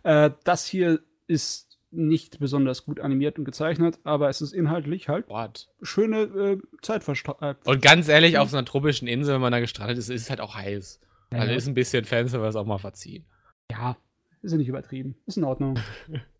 Äh, 0.03 0.29
das 0.43 0.65
hier 0.67 0.99
ist 1.27 1.79
nicht 1.89 2.39
besonders 2.39 2.85
gut 2.85 2.99
animiert 2.99 3.39
und 3.39 3.45
gezeichnet, 3.45 3.99
aber 4.03 4.29
es 4.29 4.41
ist 4.41 4.51
inhaltlich 4.51 5.09
halt 5.09 5.27
What? 5.29 5.69
schöne 5.81 6.21
äh, 6.23 6.57
Zeitverstrahlung. 6.81 7.55
Und 7.65 7.81
ganz 7.81 8.07
ehrlich, 8.09 8.37
auf 8.37 8.49
so 8.49 8.57
einer 8.57 8.65
tropischen 8.65 9.07
Insel, 9.07 9.35
wenn 9.35 9.41
man 9.41 9.51
da 9.51 9.59
gestrandet 9.59 9.97
ist, 9.97 10.09
ist 10.09 10.23
es 10.23 10.29
halt 10.29 10.41
auch 10.41 10.55
heiß. 10.55 10.99
Ja, 11.31 11.39
Also 11.39 11.53
ist 11.53 11.67
ein 11.67 11.73
bisschen 11.73 12.05
Fanservice 12.05 12.55
auch 12.55 12.65
mal 12.65 12.77
verziehen. 12.79 13.25
ja, 13.71 13.97
ist 14.41 14.51
ja 14.51 14.57
nicht 14.57 14.67
übertrieben. 14.67 15.15
Ist 15.25 15.37
in 15.37 15.45
Ordnung. 15.45 15.79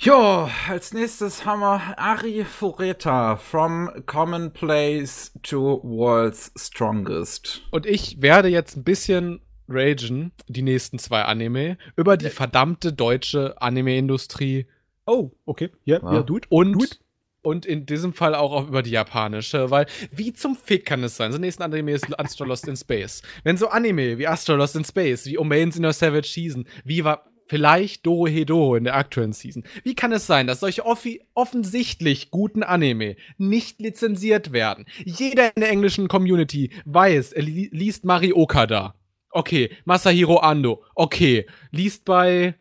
Jo, 0.00 0.48
als 0.68 0.92
nächstes 0.94 1.44
haben 1.44 1.58
wir 1.58 1.98
Ari 1.98 2.44
Fureta, 2.44 3.34
From 3.36 3.90
Commonplace 4.06 5.32
to 5.42 5.80
World's 5.82 6.52
Strongest. 6.56 7.62
Und 7.72 7.84
ich 7.84 8.22
werde 8.22 8.46
jetzt 8.46 8.76
ein 8.76 8.84
bisschen 8.84 9.40
ragen, 9.68 10.30
die 10.46 10.62
nächsten 10.62 11.00
zwei 11.00 11.22
Anime, 11.22 11.78
über 11.96 12.16
die 12.16 12.30
verdammte 12.30 12.92
deutsche 12.92 13.60
Anime-Industrie 13.60 14.66
Oh, 15.04 15.32
okay. 15.46 15.70
Ja, 15.84 15.98
Ja. 16.00 16.14
ja, 16.14 16.22
dude. 16.22 16.46
und, 16.48 16.74
Dude. 16.74 16.96
und 17.42 17.66
in 17.66 17.84
diesem 17.84 18.12
Fall 18.12 18.36
auch 18.36 18.68
über 18.68 18.82
die 18.84 18.90
japanische, 18.90 19.68
weil 19.72 19.86
wie 20.12 20.32
zum 20.32 20.54
Fick 20.54 20.84
kann 20.86 21.02
es 21.02 21.16
sein? 21.16 21.32
So 21.32 21.38
nächsten 21.38 21.64
Anime 21.64 21.90
ist 21.90 22.16
Astro 22.20 22.44
Lost 22.44 22.68
in 22.68 22.76
Space. 22.76 23.22
Wenn 23.42 23.56
so 23.56 23.66
Anime 23.68 24.16
wie 24.18 24.28
Astro 24.28 24.54
Lost 24.54 24.76
in 24.76 24.84
Space, 24.84 25.26
wie 25.26 25.38
Omains 25.38 25.74
in 25.76 25.82
der 25.82 25.92
Savage 25.92 26.28
Season, 26.28 26.68
wie 26.84 27.02
war 27.02 27.24
vielleicht 27.48 28.04
Doro 28.06 28.26
Hedoro 28.26 28.76
in 28.76 28.84
der 28.84 28.94
aktuellen 28.96 29.32
Season, 29.32 29.64
wie 29.82 29.94
kann 29.94 30.12
es 30.12 30.26
sein, 30.26 30.46
dass 30.46 30.60
solche 30.60 30.84
offi 30.84 31.22
offensichtlich 31.34 32.30
guten 32.30 32.62
Anime 32.62 33.16
nicht 33.38 33.80
lizenziert 33.80 34.52
werden? 34.52 34.84
Jeder 35.04 35.54
in 35.56 35.60
der 35.62 35.70
englischen 35.70 36.08
Community 36.08 36.70
weiß, 36.84 37.32
er 37.32 37.42
li 37.42 37.68
liest 37.72 38.04
Mari 38.04 38.32
Okada. 38.32 38.94
Okay, 39.30 39.70
Masahiro 39.84 40.38
Ando. 40.38 40.82
Okay, 40.94 41.46
liest 41.70 42.04
bei 42.04 42.54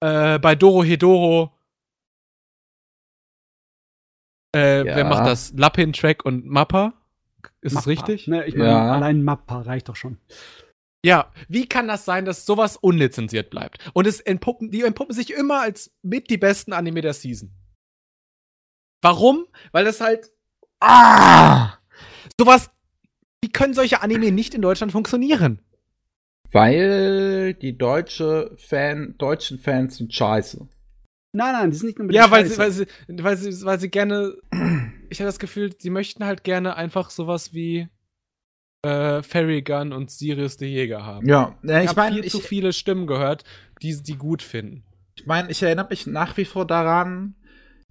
äh, 0.00 0.38
bei 0.38 0.54
Doro 0.54 0.82
Hedoro 0.84 1.52
äh, 4.56 4.78
Ja. 4.86 4.96
wer 4.96 5.04
macht 5.04 5.26
das? 5.26 5.52
Lapin, 5.56 5.92
Track 5.92 6.24
und 6.24 6.46
Mappa? 6.46 6.94
Ist 7.60 7.72
es 7.72 7.74
Mappa. 7.86 7.90
richtig? 7.90 8.26
Ne, 8.26 8.46
ich 8.46 8.54
meine, 8.56 8.70
Ja. 8.70 8.92
allein 8.92 9.22
Mappa 9.22 9.60
reicht 9.62 9.88
doch 9.88 9.96
schon. 9.96 10.18
Ja, 11.04 11.32
wie 11.48 11.66
kann 11.66 11.88
das 11.88 12.04
sein, 12.04 12.24
dass 12.26 12.44
sowas 12.44 12.76
unlizenziert 12.76 13.50
bleibt? 13.50 13.78
Und 13.94 14.06
es 14.06 14.20
entpuppen, 14.20 14.70
die 14.70 14.82
entpuppen 14.82 15.14
sich 15.14 15.32
immer 15.32 15.60
als 15.62 15.92
mit 16.02 16.28
die 16.28 16.36
besten 16.36 16.72
Anime 16.74 17.00
der 17.00 17.14
Season. 17.14 17.50
Warum? 19.02 19.46
Weil 19.72 19.84
das 19.84 20.00
halt. 20.00 20.30
Ah! 20.80 21.74
Sowas. 22.38 22.70
Wie 23.42 23.50
können 23.50 23.72
solche 23.72 24.02
Anime 24.02 24.30
nicht 24.32 24.54
in 24.54 24.60
Deutschland 24.60 24.92
funktionieren? 24.92 25.62
Weil 26.52 27.54
die 27.54 27.78
deutsche 27.78 28.54
Fan, 28.58 29.14
deutschen 29.16 29.58
Fans 29.58 29.96
sind 29.96 30.12
scheiße. 30.12 30.68
Nein, 31.32 31.52
nein, 31.52 31.70
die 31.70 31.76
sind 31.76 31.86
nicht 31.86 32.00
unbedingt 32.00 32.22
Ja, 32.24 32.30
weil 32.30 32.44
sie, 32.44 32.56
scheiße. 32.56 32.86
weil, 33.08 33.16
sie, 33.16 33.24
weil, 33.24 33.36
sie, 33.52 33.64
weil 33.64 33.80
sie 33.80 33.88
gerne. 33.90 34.36
Ich 35.08 35.20
habe 35.20 35.26
das 35.28 35.38
Gefühl, 35.38 35.74
sie 35.78 35.90
möchten 35.90 36.24
halt 36.24 36.44
gerne 36.44 36.76
einfach 36.76 37.10
sowas 37.10 37.54
wie 37.54 37.88
äh, 38.82 39.22
Fairy 39.22 39.62
Gun 39.62 39.92
und 39.92 40.10
Sirius 40.10 40.56
der 40.56 40.68
Jäger 40.68 41.04
haben. 41.04 41.26
Ja, 41.28 41.56
ja 41.62 41.78
ich 41.78 41.84
ich 41.84 41.88
habe 41.90 42.00
meine, 42.00 42.14
viel 42.16 42.24
ich, 42.24 42.32
zu 42.32 42.40
viele 42.40 42.72
Stimmen 42.72 43.06
gehört, 43.06 43.44
die 43.82 44.02
die 44.02 44.16
gut 44.16 44.42
finden. 44.42 44.84
ich, 45.16 45.26
mein, 45.26 45.50
ich 45.50 45.62
erinnere 45.62 45.88
mich 45.90 46.06
nach 46.06 46.36
wie 46.36 46.44
vor 46.44 46.66
daran, 46.66 47.34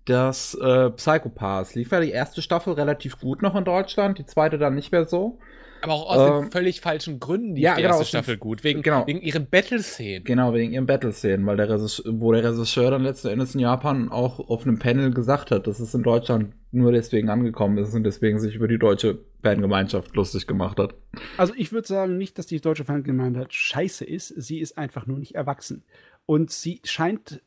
dass 0.06 0.56
äh, 0.56 0.90
Psycho 0.92 1.30
Pass 1.30 1.76
lief 1.76 1.92
ja 1.92 2.00
die 2.00 2.12
erste 2.12 2.42
Staffel 2.42 2.74
relativ 2.74 3.20
gut 3.20 3.42
noch 3.42 3.56
in 3.56 3.66
Deutschland, 3.66 4.18
die 4.18 4.26
zweite 4.26 4.58
dann 4.58 4.76
nicht 4.76 4.92
mehr 4.92 5.06
so. 5.06 5.40
Aber 5.82 5.94
auch 5.94 6.10
aus 6.10 6.30
Ähm, 6.30 6.42
den 6.46 6.52
völlig 6.52 6.82
falschen 6.82 7.20
Gründen 7.20 7.56
die 7.56 7.62
ja, 7.62 7.76
die 7.76 7.82
genau, 7.84 7.96
erste 7.98 8.04
den- 8.06 8.08
Staffel 8.10 8.38
gut. 8.38 8.64
Wegen, 8.64 8.82
genau. 8.82 9.08
wegen 9.08 9.22
ihren 9.22 9.48
Battle-Szenen. 9.50 10.24
Genau, 10.24 10.54
wegen 10.54 10.72
ihren 10.74 10.86
Battle-Szenen, 10.86 11.46
weil 11.46 11.58
der 11.58 11.70
Regisseur, 11.70 12.06
wo 12.20 12.32
der 12.32 12.44
Regisseur 12.44 12.92
dann 12.92 13.04
letzten 13.04 13.30
Endes 13.30 13.54
in 13.56 13.62
Japan 13.62 14.10
auch 14.10 14.40
auf 14.50 14.64
einem 14.64 14.80
Panel 14.80 15.12
gesagt 15.12 15.52
hat, 15.52 15.68
dass 15.68 15.80
es 15.80 15.94
in 15.94 16.04
Deutschland 16.04 16.54
nur 16.72 16.92
deswegen 16.92 17.30
angekommen 17.30 17.78
ist 17.78 17.94
und 17.94 18.04
deswegen 18.04 18.40
sich 18.40 18.56
über 18.56 18.68
die 18.68 18.78
deutsche 18.78 19.20
Fangemeinschaft 19.42 20.16
lustig 20.16 20.46
gemacht 20.48 20.78
hat. 20.78 20.94
Also 21.38 21.54
ich 21.56 21.72
würde 21.72 21.88
sagen 21.88 22.18
nicht, 22.18 22.38
dass 22.38 22.46
die 22.46 22.62
deutsche 22.62 22.86
Fangemeinde 22.86 23.48
scheiße 23.50 24.06
ist. 24.06 24.28
Sie 24.28 24.60
ist 24.60 24.78
einfach 24.78 25.08
nur 25.08 25.18
nicht 25.18 25.36
erwachsen. 25.36 25.84
Und 26.26 26.52
sie 26.52 26.82
scheint 26.84 27.42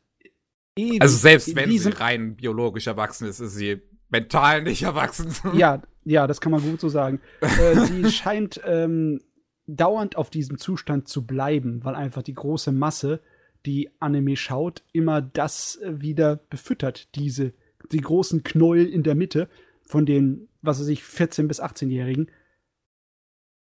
ewig 0.75 1.01
Also 1.01 1.15
selbst 1.17 1.55
wenn 1.55 1.71
sie 1.71 1.89
rein 1.89 2.35
biologisch 2.35 2.87
erwachsen 2.87 3.27
ist, 3.27 3.39
ist 3.39 3.55
sie 3.55 3.81
mental 4.09 4.63
nicht 4.63 4.83
erwachsen. 4.83 5.33
Ja, 5.55 5.81
ja, 6.05 6.27
das 6.27 6.41
kann 6.41 6.51
man 6.51 6.61
gut 6.61 6.81
so 6.81 6.89
sagen. 6.89 7.21
äh, 7.41 7.75
sie 7.85 8.11
scheint 8.11 8.61
ähm, 8.65 9.21
dauernd 9.67 10.15
auf 10.15 10.29
diesem 10.29 10.57
Zustand 10.57 11.07
zu 11.07 11.25
bleiben, 11.25 11.83
weil 11.83 11.95
einfach 11.95 12.23
die 12.23 12.33
große 12.33 12.71
Masse, 12.71 13.21
die 13.65 13.89
Anime 13.99 14.35
schaut, 14.35 14.83
immer 14.91 15.21
das 15.21 15.77
äh, 15.77 16.01
wieder 16.01 16.35
befüttert, 16.35 17.15
diese, 17.15 17.53
die 17.91 18.01
großen 18.01 18.43
Knäuel 18.43 18.87
in 18.87 19.03
der 19.03 19.15
Mitte 19.15 19.49
von 19.85 20.05
den, 20.05 20.49
was 20.61 20.79
weiß 20.79 20.87
ich, 20.87 21.01
14- 21.01 21.47
bis 21.47 21.61
18-Jährigen, 21.61 22.29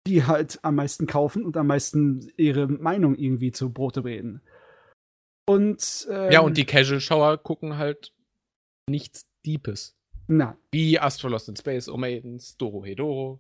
die 0.08 0.26
halt 0.26 0.60
am 0.64 0.76
meisten 0.76 1.08
kaufen 1.08 1.46
und 1.46 1.58
am 1.58 1.68
meisten 1.68 2.32
ihre 2.38 2.68
Meinung 2.68 3.16
irgendwie 3.16 3.52
zu 3.52 3.72
Brote 3.72 4.04
reden. 4.04 4.42
Und 5.48 6.08
ähm, 6.12 6.32
Ja, 6.32 6.42
und 6.42 6.58
die 6.58 6.66
Casual-Schauer 6.66 7.38
gucken 7.40 7.78
halt 7.78 8.14
nichts 8.88 9.22
Deepes. 9.46 9.99
Na, 10.30 10.58
Wie 10.72 11.00
Astro 11.00 11.28
Lost 11.28 11.50
in 11.50 11.56
Space, 11.56 11.90
Omaidens, 11.90 12.56
Doro 12.58 12.86
Hedoro, 12.86 13.40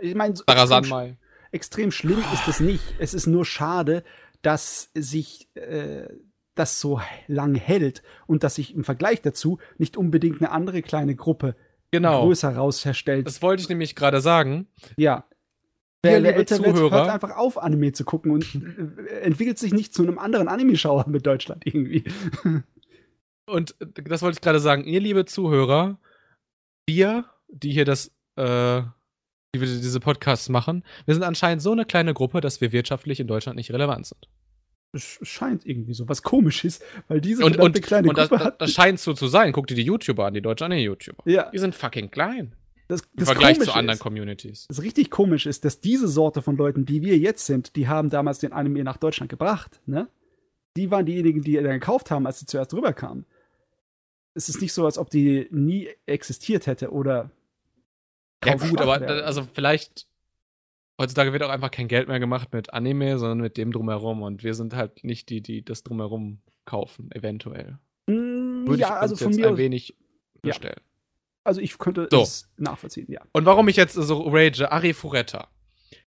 ich 0.00 0.14
meine, 0.14 0.36
so 0.36 0.44
extrem 0.46 1.16
extrem 1.50 1.90
schlimm 1.90 2.22
ist 2.34 2.46
es 2.46 2.60
nicht. 2.60 2.84
Es 2.98 3.14
ist 3.14 3.26
nur 3.26 3.44
schade, 3.44 4.04
dass 4.42 4.90
sich 4.94 5.48
äh, 5.54 6.08
das 6.54 6.80
so 6.80 7.00
lang 7.26 7.54
hält 7.54 8.02
und 8.26 8.42
dass 8.42 8.56
sich 8.56 8.74
im 8.74 8.84
Vergleich 8.84 9.22
dazu 9.22 9.58
nicht 9.78 9.96
unbedingt 9.96 10.40
eine 10.40 10.50
andere 10.50 10.82
kleine 10.82 11.14
Gruppe 11.14 11.56
Genau. 11.90 12.24
größer 12.24 12.54
raus 12.54 12.84
herstellt. 12.84 13.26
Das 13.26 13.40
wollte 13.40 13.62
ich 13.62 13.68
nämlich 13.68 13.94
gerade 13.94 14.20
sagen. 14.20 14.66
ja. 14.96 15.24
Liebe 16.04 16.32
älter 16.32 16.58
wird, 16.58 16.76
Zuhörer. 16.76 16.96
hört 16.96 17.08
einfach 17.08 17.36
auf, 17.36 17.58
Anime 17.58 17.92
zu 17.92 18.04
gucken 18.04 18.30
und 18.30 18.54
äh, 18.54 19.20
entwickelt 19.20 19.58
sich 19.58 19.72
nicht 19.72 19.92
zu 19.92 20.02
einem 20.02 20.18
anderen 20.18 20.46
Anime-Schauer 20.46 21.08
mit 21.08 21.26
Deutschland 21.26 21.66
irgendwie. 21.66 22.04
Und 23.48 23.74
das 23.80 24.22
wollte 24.22 24.36
ich 24.36 24.40
gerade 24.40 24.60
sagen. 24.60 24.84
Ihr, 24.84 25.00
liebe 25.00 25.24
Zuhörer, 25.24 25.98
wir, 26.86 27.24
die 27.48 27.72
hier 27.72 27.84
das, 27.84 28.08
äh, 28.36 28.82
die 29.54 29.60
wir 29.60 29.66
diese 29.66 30.00
Podcasts 30.00 30.48
machen, 30.48 30.84
wir 31.06 31.14
sind 31.14 31.22
anscheinend 31.24 31.62
so 31.62 31.72
eine 31.72 31.84
kleine 31.84 32.14
Gruppe, 32.14 32.40
dass 32.40 32.60
wir 32.60 32.72
wirtschaftlich 32.72 33.20
in 33.20 33.26
Deutschland 33.26 33.56
nicht 33.56 33.72
relevant 33.72 34.06
sind. 34.06 34.28
Es 34.94 35.18
scheint 35.22 35.66
irgendwie 35.66 35.92
so 35.92 36.08
was 36.08 36.22
komisches, 36.22 36.80
weil 37.08 37.20
diese 37.20 37.44
Und, 37.44 37.58
und, 37.58 37.82
kleine 37.82 38.08
und 38.08 38.16
das, 38.16 38.28
Gruppe 38.30 38.38
das, 38.38 38.46
hat. 38.52 38.60
das 38.62 38.72
scheint 38.72 38.98
so 39.00 39.12
zu 39.12 39.26
sein. 39.26 39.52
Guck 39.52 39.66
dir 39.66 39.74
die 39.74 39.82
YouTuber 39.82 40.26
an, 40.26 40.34
die 40.34 40.40
deutschen 40.40 40.64
Anime-YouTuber. 40.64 41.22
ja, 41.30 41.50
Die 41.50 41.58
sind 41.58 41.74
fucking 41.74 42.10
klein. 42.10 42.54
das, 42.88 43.02
Im 43.02 43.06
das 43.16 43.28
Vergleich 43.28 43.60
zu 43.60 43.72
anderen 43.74 43.96
ist, 43.96 44.02
Communities. 44.02 44.66
Das 44.68 44.80
richtig 44.82 45.10
komisch 45.10 45.44
ist, 45.44 45.66
dass 45.66 45.80
diese 45.80 46.08
Sorte 46.08 46.40
von 46.40 46.56
Leuten, 46.56 46.86
die 46.86 47.02
wir 47.02 47.18
jetzt 47.18 47.44
sind, 47.44 47.76
die 47.76 47.86
haben 47.86 48.08
damals 48.08 48.38
den 48.38 48.52
Anime 48.54 48.82
nach 48.82 48.96
Deutschland 48.96 49.28
gebracht, 49.30 49.80
ne? 49.86 50.08
Die 50.76 50.90
waren 50.90 51.04
diejenigen, 51.04 51.42
die 51.42 51.56
er 51.56 51.64
dann 51.64 51.72
gekauft 51.80 52.10
haben, 52.10 52.26
als 52.26 52.38
sie 52.38 52.46
zuerst 52.46 52.72
rüberkamen. 52.72 53.26
Es 54.34 54.48
ist 54.48 54.60
nicht 54.60 54.72
so, 54.72 54.84
als 54.84 54.98
ob 54.98 55.10
die 55.10 55.48
nie 55.50 55.88
existiert 56.06 56.66
hätte 56.66 56.92
oder. 56.92 57.30
Ja 58.44 58.54
gut, 58.54 58.80
aber 58.80 59.00
wäre. 59.00 59.24
also 59.24 59.42
vielleicht 59.52 60.06
heutzutage 61.00 61.32
wird 61.32 61.42
auch 61.42 61.48
einfach 61.48 61.70
kein 61.70 61.88
Geld 61.88 62.06
mehr 62.08 62.20
gemacht 62.20 62.52
mit 62.52 62.72
Anime, 62.72 63.18
sondern 63.18 63.40
mit 63.40 63.56
dem 63.56 63.72
drumherum 63.72 64.22
und 64.22 64.44
wir 64.44 64.54
sind 64.54 64.74
halt 64.74 65.02
nicht 65.04 65.28
die, 65.28 65.40
die 65.40 65.64
das 65.64 65.82
drumherum 65.82 66.40
kaufen, 66.64 67.10
eventuell. 67.12 67.78
Mm, 68.06 68.66
Würde 68.66 68.80
ja, 68.82 68.88
ich 68.88 68.92
also 68.94 69.16
von 69.16 69.28
jetzt 69.32 69.40
mir 69.40 69.48
ein 69.48 69.56
wenig 69.56 69.96
Ja. 70.44 70.52
bestellen. 70.52 70.80
also 71.44 71.60
ich 71.60 71.78
könnte 71.78 72.08
So. 72.10 72.22
es 72.22 72.48
nachvollziehen, 72.58 73.10
ja. 73.10 73.22
Und 73.32 73.44
warum 73.46 73.66
ich 73.68 73.76
jetzt 73.76 73.94
so 73.94 74.28
rage, 74.28 74.70
Ari 74.70 74.92
Furetta 74.92 75.48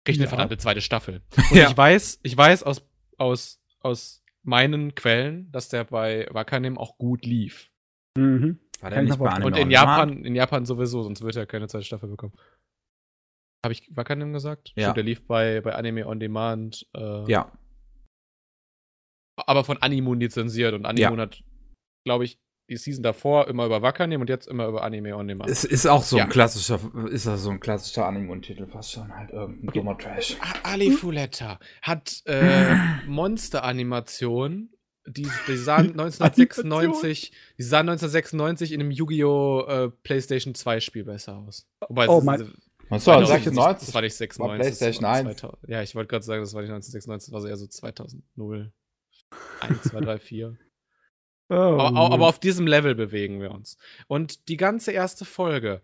kriegt 0.06 0.18
eine 0.20 0.26
Ja. 0.26 0.30
verdammte 0.30 0.58
zweite 0.58 0.82
Staffel. 0.82 1.22
Und 1.52 1.58
Ja. 1.58 1.70
ich 1.70 1.76
weiß, 1.78 2.20
ich 2.24 2.38
weiß 2.38 2.64
aus, 2.64 2.82
aus, 3.18 3.60
aus 3.82 4.24
meinen 4.44 4.96
Quellen, 4.96 5.52
dass 5.52 5.68
der 5.70 5.84
bei 5.86 6.28
Wakanim 6.32 6.78
auch 6.78 6.98
gut 6.98 7.26
lief. 7.26 7.71
Mhm. 8.18 8.60
War 8.82 8.92
ich 9.04 9.10
noch 9.10 9.20
Anime 9.22 9.46
Und 9.46 9.58
in? 9.58 9.72
Japan, 9.72 10.26
in 10.26 10.36
Japan 10.36 10.66
sowieso, 10.66 11.04
sonst 11.04 11.22
wird 11.22 11.36
er 11.36 11.46
keine 11.46 11.68
zweite 11.68 11.86
Staffel 11.86 12.10
bekommen. 12.10 12.34
Habe 13.64 13.74
ich 13.74 13.96
Wakanim 13.96 14.34
gesagt? 14.34 14.74
Ja. 14.76 14.86
Stimmt, 14.86 14.98
der 14.98 15.04
lief 15.04 15.28
bei, 15.28 15.62
bei 15.62 15.76
Anime 15.76 16.08
on 16.08 16.20
Demand. 16.20 16.88
Äh, 16.96 17.30
Ja. 17.32 17.52
Aber 19.38 19.64
von 19.64 19.78
Animun 19.78 20.20
lizenziert. 20.20 20.74
Und 20.74 20.86
Animun 20.86 21.20
hat, 21.20 21.44
glaube 22.06 22.26
ich, 22.26 22.40
die 22.70 22.78
Season 22.78 23.04
davor 23.04 23.48
immer 23.48 23.66
über 23.66 23.82
Wakanim 23.82 24.22
und 24.22 24.30
jetzt 24.30 24.48
immer 24.48 24.68
über 24.68 24.84
Anime 24.84 25.16
on 25.16 25.28
Demand. 25.28 25.50
Es 25.50 25.64
ist 25.64 25.86
auch 25.88 26.04
so 26.04 26.18
Ja. 26.18 26.24
ein 26.24 26.30
klassischer, 26.30 26.80
ist 27.10 27.28
das 27.28 27.42
so 27.44 27.50
ein 27.52 27.60
klassischer 27.60 28.08
Anime-Titel, 28.08 28.66
fast 28.68 28.92
schon 28.94 29.16
halt 29.16 29.30
irgendein 29.32 29.70
Okay. 29.70 29.80
dummer 29.80 29.98
Trash. 29.98 30.38
Ali 30.64 30.92
Fuletta 30.92 31.60
hat 31.82 32.22
äh, 32.26 32.76
Monster-Animation. 33.08 34.70
Die, 35.08 35.28
die 35.48 35.58
sahen 35.58 35.90
1996, 36.00 37.32
die 37.58 37.64
sahen 37.64 37.90
1996 37.90 38.72
in 38.72 38.82
einem 38.82 38.92
Yu-Gi-Oh! 38.92 39.66
Äh, 39.68 39.90
PlayStation 40.04 40.54
2 40.56 40.80
Spiel 40.80 41.04
besser 41.06 41.38
aus. 41.38 41.68
Wobei 41.88 42.08
Oh 42.08 42.20
es- 42.20 42.24
mein- 42.24 42.54
Was 42.90 43.08
war 43.08 43.16
war 43.16 43.22
nicht- 43.22 43.30
96? 43.32 43.86
Das 43.88 43.94
war 43.96 44.02
nicht 44.02 44.16
96. 44.16 44.40
War 44.40 44.58
das 44.58 44.68
PlayStation 44.68 45.04
war 45.04 45.14
1. 45.16 45.38
2000. 45.40 45.70
Ja, 45.70 45.82
ich 45.82 45.96
wollte 45.96 46.08
gerade 46.10 46.24
sagen, 46.26 46.42
das 46.44 46.54
war 46.54 46.62
nicht 46.62 46.72
1996, 46.72 47.28
das 47.28 47.34
war 47.34 47.42
so 47.42 47.48
eher 47.48 47.58
so 47.58 47.68
2000. 47.68 48.24
1, 49.62 49.82
2, 49.84 50.00
3, 50.02 50.20
4. 50.20 50.58
Oh, 51.50 51.54
Aber, 51.56 52.14
aber 52.14 52.28
auf 52.28 52.40
diesem 52.40 52.68
Level 52.68 52.96
bewegen 52.96 53.42
wir 53.42 53.52
uns. 53.52 53.78
Und 54.08 54.48
die 54.50 54.58
ganze 54.58 54.92
erste 54.92 55.26
Folge, 55.26 55.82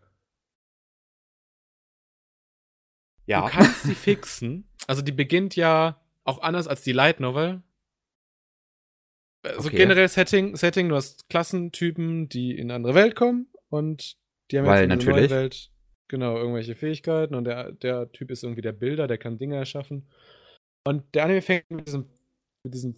Ja. 3.26 3.42
du 3.42 3.52
kannst 3.52 3.84
sie 3.84 3.96
fixen. 3.96 4.70
Also 4.88 5.02
die 5.02 5.12
beginnt 5.12 5.56
ja 5.56 6.00
auch 6.24 6.42
anders 6.42 6.68
als 6.68 6.84
die 6.84 6.94
Light 6.94 7.20
Novel. 7.20 7.62
So 9.60 9.68
Okay. 9.68 9.78
generell 9.78 10.08
Setting, 10.08 10.56
Setting, 10.56 10.90
du 10.90 10.96
hast 10.96 11.30
Klassentypen, 11.30 12.30
die 12.30 12.52
in 12.58 12.66
eine 12.66 12.76
andere 12.76 12.96
Welt 12.96 13.16
kommen 13.16 13.48
und 13.70 14.16
die 14.52 14.58
haben 14.58 14.66
Weil 14.66 14.84
jetzt 14.84 14.84
in 14.84 14.90
natürlich. 14.90 15.30
neuen 15.30 15.42
Welt 15.42 15.72
genau 16.08 16.38
irgendwelche 16.38 16.76
Fähigkeiten 16.76 17.36
und 17.36 17.44
der, 17.44 17.72
der 17.72 18.12
Typ 18.12 18.32
ist 18.32 18.44
irgendwie 18.44 18.62
der 18.62 18.72
Bilder, 18.72 19.08
der 19.08 19.18
kann 19.18 19.38
Dinge 19.38 19.56
erschaffen. 19.58 20.08
Und 20.86 21.04
der 21.14 21.26
Anime 21.26 21.42
fängt 21.42 21.70
mit 21.70 21.88
diesem, 21.88 22.06
mit 22.64 22.74
diesem 22.74 22.96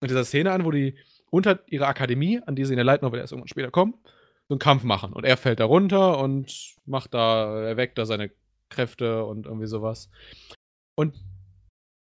mit 0.00 0.10
dieser 0.10 0.24
Szene 0.24 0.52
an, 0.52 0.64
wo 0.64 0.70
die 0.70 0.96
unter 1.30 1.60
ihrer 1.66 1.88
Akademie, 1.88 2.40
an 2.44 2.54
die 2.54 2.64
sie 2.64 2.72
in 2.72 2.76
der 2.76 2.84
Light 2.84 3.02
Novel 3.02 3.20
erst 3.20 3.32
irgendwann 3.32 3.48
später 3.48 3.70
kommen, 3.70 3.94
so 4.48 4.54
einen 4.54 4.58
Kampf 4.58 4.84
machen. 4.84 5.12
Und 5.12 5.24
er 5.24 5.36
fällt 5.36 5.60
da 5.60 5.64
runter 5.64 6.18
und 6.18 6.76
macht 6.84 7.14
da, 7.14 7.62
erweckt 7.62 7.98
da 7.98 8.06
seine 8.06 8.30
Kräfte 8.68 9.24
und 9.24 9.46
irgendwie 9.46 9.66
sowas. 9.66 10.10
Und 10.96 11.14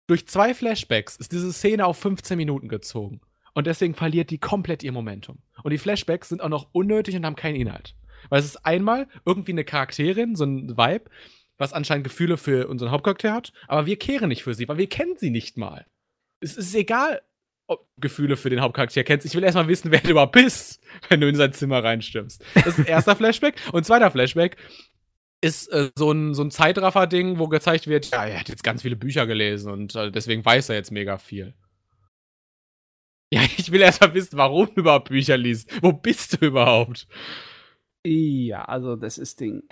durch 0.08 0.28
zwei 0.28 0.54
Flashbacks 0.54 1.18
ist 1.18 1.32
diese 1.32 1.54
Szene 1.54 1.86
auf 1.86 1.98
15 2.00 2.38
Minuten 2.38 2.70
gezogen. 2.70 3.22
Und 3.54 3.68
deswegen 3.68 3.96
verliert 3.96 4.30
die 4.30 4.38
komplett 4.38 4.84
ihr 4.84 4.92
Momentum. 4.92 5.40
Und 5.64 5.72
die 5.72 5.78
Flashbacks 5.78 6.30
sind 6.30 6.42
auch 6.42 6.50
noch 6.50 6.70
unnötig 6.74 7.16
und 7.16 7.26
haben 7.26 7.36
keinen 7.36 7.56
Inhalt. 7.56 7.96
Weil 8.30 8.40
es 8.40 8.46
ist 8.46 8.66
einmal 8.66 9.08
irgendwie 9.26 9.52
eine 9.52 9.64
Charakterin, 9.64 10.36
so 10.36 10.46
ein 10.46 10.78
Vibe, 10.78 11.10
was 11.58 11.74
anscheinend 11.74 12.04
Gefühle 12.04 12.38
für 12.38 12.68
unseren 12.68 12.92
Hauptcharakter 12.92 13.34
hat, 13.34 13.52
aber 13.68 13.86
wir 13.86 13.98
kehren 13.98 14.30
nicht 14.30 14.44
für 14.44 14.54
sie, 14.54 14.68
weil 14.68 14.78
wir 14.78 14.90
kennen 14.90 15.16
sie 15.18 15.30
nicht 15.30 15.58
mal. 15.58 15.86
Es 16.40 16.56
ist 16.56 16.76
egal, 16.76 17.22
ob 17.66 17.88
Gefühle 18.00 18.38
für 18.38 18.50
den 18.50 18.62
Hauptcharakter 18.62 19.04
kennst. 19.04 19.26
Ich 19.26 19.36
will 19.36 19.44
erstmal 19.44 19.68
wissen, 19.68 19.92
wer 19.92 20.00
du 20.00 20.12
überhaupt 20.12 20.34
bist, 20.34 20.82
wenn 21.10 21.20
du 21.20 21.28
in 21.28 21.36
sein 21.36 21.52
Zimmer 21.54 21.84
reinstimmst. 21.84 22.44
Das 22.56 22.68
ist 22.68 22.80
ein 22.80 22.86
erster 22.86 23.16
Flashback. 23.16 23.56
Und 23.72 23.86
zweiter 23.86 24.12
Flashback 24.12 24.56
ist 25.42 25.68
äh, 25.72 25.92
so 25.96 26.12
ein, 26.12 26.34
so 26.34 26.44
ein 26.44 26.52
Zeitraffer-Ding, 26.52 27.38
wo 27.40 27.48
gezeigt 27.48 27.88
wird, 27.88 28.10
ja, 28.12 28.26
er 28.26 28.40
hat 28.40 28.50
jetzt 28.50 28.64
ganz 28.64 28.82
viele 28.82 28.96
Bücher 28.96 29.28
gelesen 29.28 29.72
und 29.72 29.96
äh, 29.96 30.12
deswegen 30.12 30.44
weiß 30.44 30.70
er 30.70 30.76
jetzt 30.76 30.92
mega 30.92 31.18
viel. 31.18 31.54
Ja, 33.34 33.42
ich 33.58 33.74
will 33.74 33.82
erstmal 33.82 34.14
wissen, 34.14 34.38
warum 34.38 34.68
du 34.68 34.80
überhaupt 34.80 35.10
Bücher 35.10 35.36
liest. 35.36 35.70
Wo 35.84 35.92
bist 35.92 36.42
du 36.42 36.46
überhaupt? 36.46 37.10
Ja, 38.06 38.64
also 38.64 38.96
das 38.96 39.18
ist 39.18 39.42
Ding. 39.42 39.64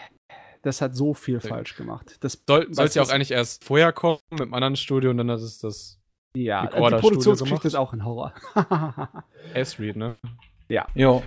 Das 0.61 0.81
hat 0.81 0.93
so 0.93 1.13
viel 1.13 1.39
falsch 1.39 1.77
gemacht. 1.77 2.17
Das 2.19 2.37
Soll 2.45 2.67
es 2.69 2.95
ja 2.95 3.01
auch 3.01 3.05
ist- 3.05 3.11
eigentlich 3.13 3.31
erst 3.31 3.63
vorher 3.63 3.93
kommen 3.93 4.19
mit 4.31 4.41
einem 4.41 4.53
anderen 4.55 4.75
Studio 4.75 5.09
und 5.11 5.17
dann 5.19 5.29
ist 5.29 5.41
es 5.41 5.59
das 5.59 6.01
ja, 6.35 6.65
die 6.67 6.73
die 6.73 6.79
Produktionsgeschichte 6.97 7.67
ist 7.69 7.75
auch 7.75 7.93
ein 7.93 8.03
Horror. 8.03 8.33
S-Read, 9.53 9.95
ne? 9.95 10.17
Jo. 10.93 11.23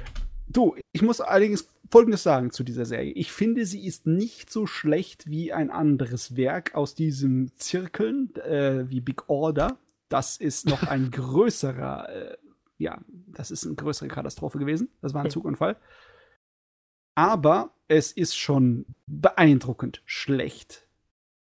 Du, 0.48 0.76
ich 0.92 1.00
muss 1.00 1.22
allerdings 1.22 1.66
Folgendes 1.90 2.22
sagen 2.22 2.50
zu 2.50 2.64
dieser 2.64 2.84
Serie. 2.84 3.12
Ich 3.12 3.32
finde, 3.32 3.64
sie 3.64 3.86
ist 3.86 4.06
nicht 4.06 4.50
so 4.50 4.66
schlecht 4.66 5.28
wie 5.28 5.52
ein 5.52 5.70
anderes 5.70 6.36
Werk 6.36 6.74
aus 6.74 6.94
diesem 6.94 7.50
Zirkeln, 7.56 8.34
äh, 8.36 8.88
wie 8.90 9.00
Big 9.00 9.28
Order. 9.28 9.78
Das 10.08 10.36
ist 10.36 10.66
noch 10.66 10.82
ein 10.82 11.10
größerer, 11.10 12.08
äh, 12.08 12.36
ja, 12.78 13.00
das 13.08 13.50
ist 13.50 13.64
eine 13.66 13.74
größere 13.74 14.08
Katastrophe 14.08 14.58
gewesen. 14.58 14.88
Das 15.00 15.14
war 15.14 15.24
ein 15.24 15.30
Zugunfall. 15.30 15.76
Aber 17.14 17.74
es 17.88 18.12
ist 18.12 18.36
schon 18.36 18.86
beeindruckend 19.06 20.02
schlecht, 20.04 20.86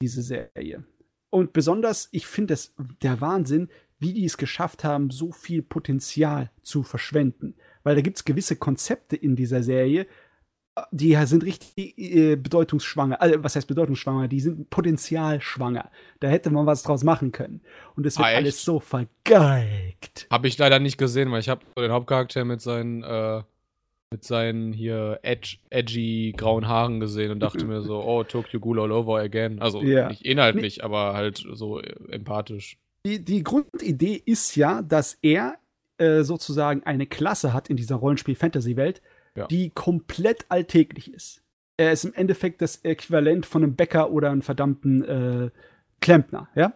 diese 0.01 0.23
Serie. 0.23 0.85
Und 1.31 1.53
besonders, 1.53 2.09
ich 2.13 2.27
finde 2.27 2.55
es 2.55 2.75
der 3.03 3.21
Wahnsinn, 3.21 3.69
wie 3.99 4.13
die 4.13 4.25
es 4.25 4.37
geschafft 4.37 4.85
haben, 4.85 5.11
so 5.11 5.33
viel 5.33 5.63
Potenzial 5.63 6.51
zu 6.63 6.83
verschwenden. 6.83 7.55
Weil 7.83 7.97
da 7.97 8.01
gibt 8.01 8.17
es 8.17 8.25
gewisse 8.25 8.57
Konzepte 8.57 9.17
in 9.17 9.37
dieser 9.37 9.63
Serie, 9.63 10.07
die 10.91 11.15
sind 11.27 11.45
richtig 11.45 11.97
äh, 11.99 12.37
bedeutungsschwanger. 12.37 13.21
Also, 13.21 13.43
was 13.43 13.57
heißt 13.57 13.67
bedeutungsschwanger? 13.69 14.29
Die 14.29 14.41
sind 14.41 14.71
potenzialschwanger. 14.71 15.91
Da 16.21 16.29
hätte 16.29 16.51
man 16.51 16.67
was 16.67 16.83
draus 16.83 17.05
machen 17.05 17.33
können. 17.33 17.61
Und 17.97 18.07
es 18.07 18.19
wird 18.19 18.27
Ah, 18.29 18.37
alles 18.37 18.65
so 18.65 18.81
vergeigt. 18.81 20.27
Habe 20.31 20.49
ich 20.49 20.59
leider 20.59 20.79
nicht 20.79 20.99
gesehen, 20.99 21.31
weil 21.31 21.41
ich 21.41 21.49
habe 21.49 21.63
den 21.77 21.93
Hauptcharakter 21.93 22.45
mit 22.45 22.61
seinen, 22.61 23.03
äh, 23.03 23.43
mit 24.11 24.25
seinen 24.25 24.73
hier 24.73 25.19
edge, 25.23 25.59
edgy 25.71 26.33
grauen 26.37 26.67
Haaren 26.67 27.01
gesehen 27.01 27.31
und 27.31 27.41
dachte 27.41 27.65
mir 27.67 27.83
so, 27.83 28.03
oh, 28.03 28.25
Tokyo 28.25 28.61
Ghoul 28.61 28.81
all 28.81 28.93
over 28.93 29.19
again. 29.21 29.61
Also 29.61 29.83
Ja. 29.83 30.09
nicht 30.09 30.25
inhaltlich, 30.25 30.83
aber 30.85 31.15
halt 31.15 31.45
so 31.53 31.81
äh, 31.81 31.95
empathisch. 32.11 32.79
Die, 33.07 33.25
die 33.25 33.43
Grundidee 33.43 34.21
ist 34.25 34.57
ja, 34.57 34.83
dass 34.83 35.19
er 35.23 35.55
äh, 35.99 36.23
sozusagen 36.23 36.83
eine 36.85 37.07
Klasse 37.07 37.53
hat 37.53 37.71
in 37.71 37.77
dieser 37.77 37.97
Rollenspiel-Fantasy-Welt, 37.97 39.03
Ja. 39.39 39.47
die 39.47 39.71
komplett 39.71 40.47
alltäglich 40.49 41.13
ist. 41.13 41.43
Er 41.77 41.93
ist 41.93 42.05
im 42.05 42.13
Endeffekt 42.15 42.61
das 42.61 42.85
Äquivalent 42.85 43.47
von 43.47 43.63
einem 43.63 43.77
Bäcker 43.77 44.11
oder 44.11 44.31
einem 44.31 44.43
verdammten 44.43 45.05
äh, 45.05 45.51
Klempner, 46.01 46.49
ja? 46.55 46.73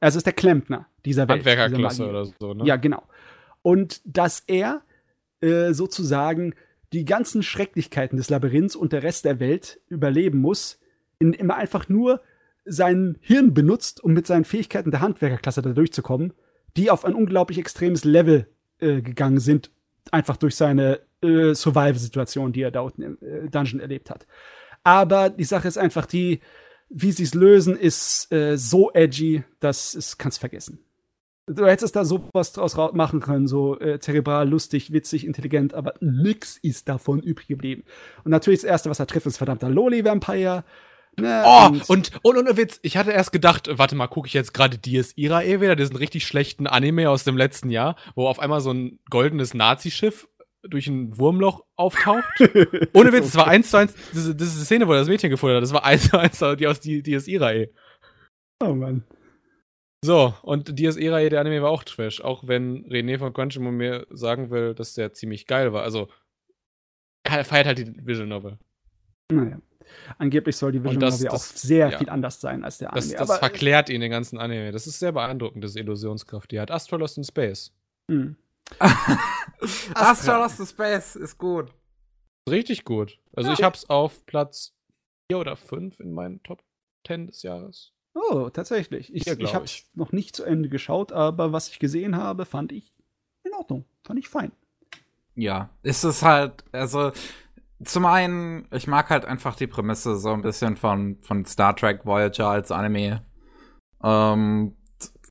Also 0.00 0.16
ist 0.16 0.26
der 0.26 0.32
Klempner 0.32 0.86
dieser 1.04 1.28
Welt. 1.28 1.46
Handwerkerklasse 1.46 2.08
oder 2.08 2.24
so, 2.24 2.54
ne? 2.54 2.64
Ja, 2.64 2.76
genau. 2.76 3.02
Und 3.62 4.00
dass 4.04 4.40
er 4.46 4.82
äh, 5.40 5.72
sozusagen 5.72 6.54
die 6.92 7.04
ganzen 7.04 7.42
Schrecklichkeiten 7.42 8.16
des 8.16 8.30
Labyrinths 8.30 8.74
und 8.74 8.92
der 8.92 9.02
Rest 9.02 9.24
der 9.24 9.38
Welt 9.38 9.80
überleben 9.88 10.40
muss, 10.40 10.80
indem 11.18 11.50
er 11.50 11.56
einfach 11.56 11.88
nur 11.88 12.20
sein 12.64 13.18
Hirn 13.20 13.54
benutzt, 13.54 14.02
um 14.02 14.12
mit 14.12 14.26
seinen 14.26 14.44
Fähigkeiten 14.44 14.90
der 14.90 15.00
Handwerkerklasse 15.00 15.62
da 15.62 15.72
durchzukommen, 15.72 16.32
die 16.76 16.90
auf 16.90 17.04
ein 17.04 17.14
unglaublich 17.14 17.58
extremes 17.58 18.04
Level 18.04 18.48
äh, 18.80 19.02
gegangen 19.02 19.40
sind, 19.40 19.70
einfach 20.10 20.36
durch 20.36 20.56
seine 20.56 21.00
äh, 21.22 21.54
Survival-Situation, 21.54 22.52
die 22.52 22.62
er 22.62 22.70
da 22.70 22.80
unten 22.80 23.02
im 23.02 23.18
äh, 23.20 23.48
Dungeon 23.48 23.80
erlebt 23.80 24.10
hat. 24.10 24.26
Aber 24.82 25.30
die 25.30 25.44
Sache 25.44 25.68
ist 25.68 25.78
einfach 25.78 26.06
die, 26.06 26.40
wie 26.88 27.12
sie 27.12 27.24
es 27.24 27.34
lösen, 27.34 27.76
ist 27.76 28.32
äh, 28.32 28.56
so 28.56 28.90
edgy, 28.92 29.44
dass 29.60 29.94
es 29.94 30.18
kannst 30.18 30.40
vergessen. 30.40 30.80
Du 31.46 31.66
hättest 31.66 31.96
da 31.96 32.04
sowas 32.04 32.52
draus 32.52 32.78
ra- 32.78 32.92
machen 32.92 33.20
können, 33.20 33.48
so 33.48 33.78
äh, 33.80 33.98
zerebral, 33.98 34.48
lustig, 34.48 34.92
witzig, 34.92 35.26
intelligent, 35.26 35.74
aber 35.74 35.94
nix 36.00 36.56
ist 36.56 36.88
davon 36.88 37.20
übrig 37.20 37.48
geblieben. 37.48 37.84
Und 38.24 38.30
natürlich 38.30 38.60
das 38.60 38.70
Erste, 38.70 38.90
was 38.90 39.00
er 39.00 39.06
trifft, 39.06 39.26
ist 39.26 39.38
verdammter 39.38 39.68
Loli-Vampire. 39.68 40.64
Ne, 41.20 41.42
Oh, 41.44 41.68
und, 41.88 42.12
und, 42.22 42.36
und, 42.36 42.56
Witz, 42.56 42.78
ich 42.82 42.96
hatte 42.96 43.12
erst 43.12 43.32
gedacht, 43.32 43.68
warte 43.72 43.94
mal, 43.96 44.06
gucke 44.06 44.26
ich 44.26 44.34
jetzt 44.34 44.54
gerade 44.54 44.78
Dies 44.78 45.12
Irae 45.16 45.60
wieder, 45.60 45.76
diesen 45.76 45.96
richtig 45.96 46.26
schlechten 46.26 46.66
Anime 46.66 47.10
aus 47.10 47.24
dem 47.24 47.36
letzten 47.36 47.70
Jahr, 47.70 47.96
wo 48.14 48.26
auf 48.26 48.38
einmal 48.38 48.60
so 48.60 48.72
ein 48.72 48.98
goldenes 49.10 49.54
Nazi-Schiff 49.54 50.28
durch 50.62 50.86
ein 50.88 51.16
Wurmloch 51.18 51.64
auftaucht. 51.76 52.24
Ohne 52.94 53.12
Witz, 53.12 53.26
es 53.28 53.36
war 53.36 53.46
eins 53.46 53.70
zu 53.70 53.78
eins, 53.78 53.94
diese, 54.12 54.34
diese 54.34 54.64
Szene, 54.64 54.86
wo 54.86 54.92
er 54.92 54.98
das 54.98 55.08
Mädchen 55.08 55.30
gefunden 55.30 55.56
hat, 55.56 55.62
das 55.62 55.72
war 55.72 55.84
eins 55.84 56.08
zu 56.10 56.18
eins 56.18 56.38
die 56.58 56.66
aus 56.66 56.80
die, 56.80 57.02
Dies 57.02 57.28
Irae. 57.28 57.70
oh 58.62 58.74
Mann. 58.74 59.04
So, 60.04 60.34
und 60.42 60.78
Dies 60.78 60.96
Irae, 60.96 61.28
der 61.28 61.40
Anime 61.40 61.62
war 61.62 61.70
auch 61.70 61.84
Trash, 61.84 62.20
auch 62.20 62.46
wenn 62.46 62.86
René 62.86 63.18
von 63.18 63.32
Crunchyroll 63.32 63.72
mir 63.72 64.06
sagen 64.10 64.50
will, 64.50 64.74
dass 64.74 64.94
der 64.94 65.12
ziemlich 65.12 65.46
geil 65.46 65.72
war. 65.72 65.82
Also, 65.82 66.08
er 67.24 67.44
feiert 67.44 67.66
halt 67.66 67.78
die 67.78 68.06
Visual 68.06 68.26
Novel. 68.26 68.58
Naja. 69.30 69.58
Angeblich 70.18 70.56
soll 70.56 70.72
die 70.72 70.82
Vision 70.84 71.00
das- 71.00 71.14
Novel 71.18 71.28
auch 71.28 71.32
das- 71.32 71.62
sehr 71.62 71.90
ja. 71.90 71.98
viel 71.98 72.08
anders 72.08 72.40
sein 72.40 72.64
als 72.64 72.78
der 72.78 72.90
Das, 72.90 73.04
Anime. 73.06 73.18
das 73.18 73.30
aber- 73.30 73.38
verklärt 73.40 73.88
ihn 73.90 74.00
den 74.00 74.10
ganzen 74.10 74.38
Anime. 74.38 74.70
Das 74.72 74.86
ist 74.86 74.98
sehr 74.98 75.12
beeindruckend, 75.12 75.64
diese 75.64 75.80
Illusionskraft, 75.80 76.50
die 76.50 76.56
er 76.56 76.62
hat. 76.62 76.70
Astro 76.70 76.96
Lost 76.96 77.18
in 77.18 77.24
Space. 77.24 77.72
Hm. 78.10 78.36
Astro 79.94 80.32
Lost 80.38 80.60
in 80.60 80.66
Space 80.66 81.16
ist 81.16 81.38
gut. 81.38 81.72
Richtig 82.48 82.84
gut. 82.84 83.18
Also 83.34 83.52
ich 83.52 83.62
hab's 83.62 83.88
auf 83.88 84.24
Platz 84.26 84.74
4 85.30 85.38
oder 85.38 85.56
5 85.56 86.00
in 86.00 86.12
meinen 86.12 86.42
Top 86.42 86.62
10 87.06 87.26
des 87.26 87.42
Jahres. 87.42 87.92
Oh, 88.14 88.48
tatsächlich. 88.50 89.14
Ich, 89.14 89.24
Hier, 89.24 89.38
ich 89.38 89.54
habe 89.54 89.64
ich. 89.66 89.86
noch 89.94 90.12
nicht 90.12 90.34
zu 90.34 90.44
Ende 90.44 90.68
geschaut, 90.68 91.12
aber 91.12 91.52
was 91.52 91.68
ich 91.68 91.78
gesehen 91.78 92.16
habe, 92.16 92.44
fand 92.44 92.72
ich 92.72 92.92
in 93.44 93.52
Ordnung. 93.54 93.84
Fand 94.04 94.18
ich 94.18 94.28
fein. 94.28 94.52
Ja, 95.36 95.70
ist 95.82 96.02
es 96.04 96.22
halt, 96.22 96.64
also 96.72 97.12
zum 97.84 98.06
einen, 98.06 98.66
ich 98.72 98.86
mag 98.86 99.10
halt 99.10 99.24
einfach 99.24 99.56
die 99.56 99.66
Prämisse 99.66 100.16
so 100.16 100.32
ein 100.32 100.42
bisschen 100.42 100.76
von, 100.76 101.18
von 101.22 101.44
Star 101.44 101.74
Trek 101.76 102.04
Voyager 102.04 102.48
als 102.48 102.70
Anime. 102.70 103.24
Ähm, 104.02 104.76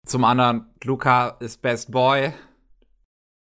zum 0.06 0.24
anderen, 0.24 0.68
Luca 0.84 1.30
ist 1.40 1.62
Best 1.62 1.92
Boy. 1.92 2.34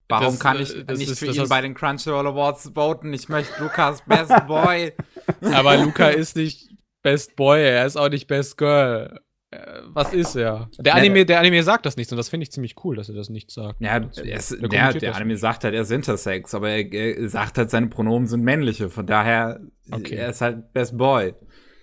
Warum 0.09 0.25
Das, 0.33 0.39
kann 0.39 0.57
äh, 0.57 0.61
ich 0.61 0.85
das 0.85 0.99
nicht 0.99 1.11
ist- 1.11 1.19
für 1.19 1.25
ihn 1.27 1.49
bei 1.49 1.61
den 1.61 1.73
Crunchyroll 1.73 2.27
Awards 2.27 2.71
voten? 2.75 3.13
Ich 3.13 3.29
möchte 3.29 3.63
Lukas 3.63 4.01
Best 4.05 4.45
Boy. 4.47 4.93
Aber 5.41 5.77
Luca 5.77 6.09
ist 6.09 6.35
nicht 6.35 6.69
Best 7.01 7.35
Boy, 7.35 7.63
er 7.63 7.85
ist 7.85 7.97
auch 7.97 8.09
nicht 8.09 8.27
Best 8.27 8.57
Girl. 8.57 9.19
Äh, 9.53 9.81
Was 9.87 10.13
ist 10.13 10.35
er? 10.35 10.69
Der 10.79 10.95
Anime, 10.95 11.25
der 11.25 11.39
Anime 11.39 11.61
sagt 11.63 11.85
das 11.85 11.95
nicht 11.97 12.11
und 12.11 12.17
das 12.17 12.29
finde 12.29 12.43
ich 12.43 12.51
ziemlich 12.51 12.75
cool, 12.83 12.95
dass 12.95 13.09
er 13.09 13.15
das 13.15 13.29
nicht 13.29 13.51
sagt. 13.51 13.79
Ja, 13.81 13.97
er 13.97 14.37
ist, 14.37 14.51
Der 14.61 14.93
der, 14.93 15.15
Anime 15.15 15.37
sagt 15.37 15.63
halt, 15.63 15.73
er 15.73 15.81
ist 15.81 15.91
Intersex, 15.91 16.53
aber 16.55 16.69
er, 16.69 16.91
er 16.93 17.29
sagt 17.29 17.57
halt, 17.57 17.69
seine 17.69 17.87
Pronomen 17.87 18.27
sind 18.27 18.41
männliche. 18.43 18.89
Von 18.89 19.05
daher, 19.05 19.59
Okay. 19.91 20.15
er 20.15 20.29
ist 20.29 20.41
halt 20.41 20.73
Best 20.73 20.97
Boy. 20.97 21.33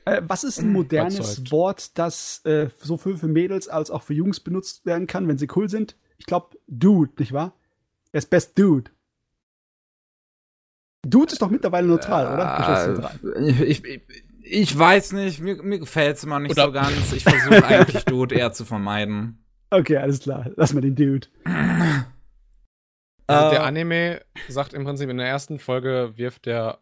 Äh, 0.06 0.22
was 0.24 0.44
ist 0.44 0.58
ein 0.60 0.72
modernes 0.72 1.16
Überzeugt. 1.18 1.50
Wort, 1.52 1.98
das 1.98 2.44
äh, 2.44 2.68
sowohl 2.78 3.16
für 3.16 3.28
Mädels 3.28 3.68
als 3.68 3.90
auch 3.90 4.02
für 4.02 4.14
Jungs 4.14 4.40
benutzt 4.40 4.86
werden 4.86 5.06
kann, 5.06 5.28
wenn 5.28 5.38
sie 5.38 5.48
cool 5.54 5.68
sind? 5.68 5.96
Ich 6.18 6.26
glaube, 6.26 6.56
Dude, 6.66 7.12
nicht 7.18 7.32
wahr? 7.32 7.54
Er 8.12 8.18
ist 8.18 8.30
Best 8.30 8.58
Dude. 8.58 8.90
Dude 11.06 11.32
ist 11.32 11.40
doch 11.40 11.50
mittlerweile 11.50 11.86
neutral, 11.86 12.32
oder? 12.34 12.56
Geschlechtsneutral. 12.58 13.42
Äh, 13.42 13.64
ich, 13.64 13.84
ich, 13.84 14.02
ich 14.50 14.76
weiß 14.78 15.12
nicht, 15.12 15.40
mir, 15.40 15.62
mir 15.62 15.78
gefällt 15.78 16.16
es 16.16 16.24
immer 16.24 16.40
nicht 16.40 16.52
Oder- 16.52 16.66
so 16.66 16.72
ganz. 16.72 17.12
Ich 17.12 17.22
versuche 17.24 17.64
eigentlich 17.66 18.04
Dude 18.04 18.34
eher 18.34 18.52
zu 18.52 18.64
vermeiden. 18.64 19.44
Okay, 19.70 19.96
alles 19.96 20.20
klar. 20.20 20.50
Lass 20.56 20.72
mal 20.72 20.80
den 20.80 20.96
Dude. 20.96 21.28
Also 23.26 23.46
Äh, 23.46 23.50
der 23.50 23.64
Anime 23.64 24.22
sagt 24.48 24.72
im 24.74 24.84
Prinzip 24.84 25.08
in 25.08 25.18
der 25.18 25.28
ersten 25.28 25.58
Folge 25.58 26.12
wirft 26.16 26.46
der 26.46 26.80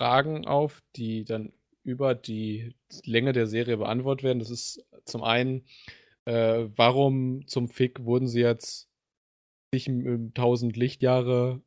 Fragen 0.00 0.46
auf, 0.46 0.82
die 0.96 1.24
dann 1.24 1.52
über 1.82 2.14
die 2.14 2.74
Länge 3.04 3.32
der 3.32 3.46
Serie 3.46 3.76
beantwortet 3.76 4.24
werden. 4.24 4.38
Das 4.38 4.50
ist 4.50 4.84
zum 5.04 5.22
einen, 5.22 5.64
äh, 6.24 6.66
warum 6.76 7.46
zum 7.46 7.68
Fick 7.68 8.04
wurden 8.04 8.28
sie 8.28 8.40
jetzt 8.40 8.88
sich 9.74 9.88
1000 9.88 10.76
Lichtjahre 10.76 11.60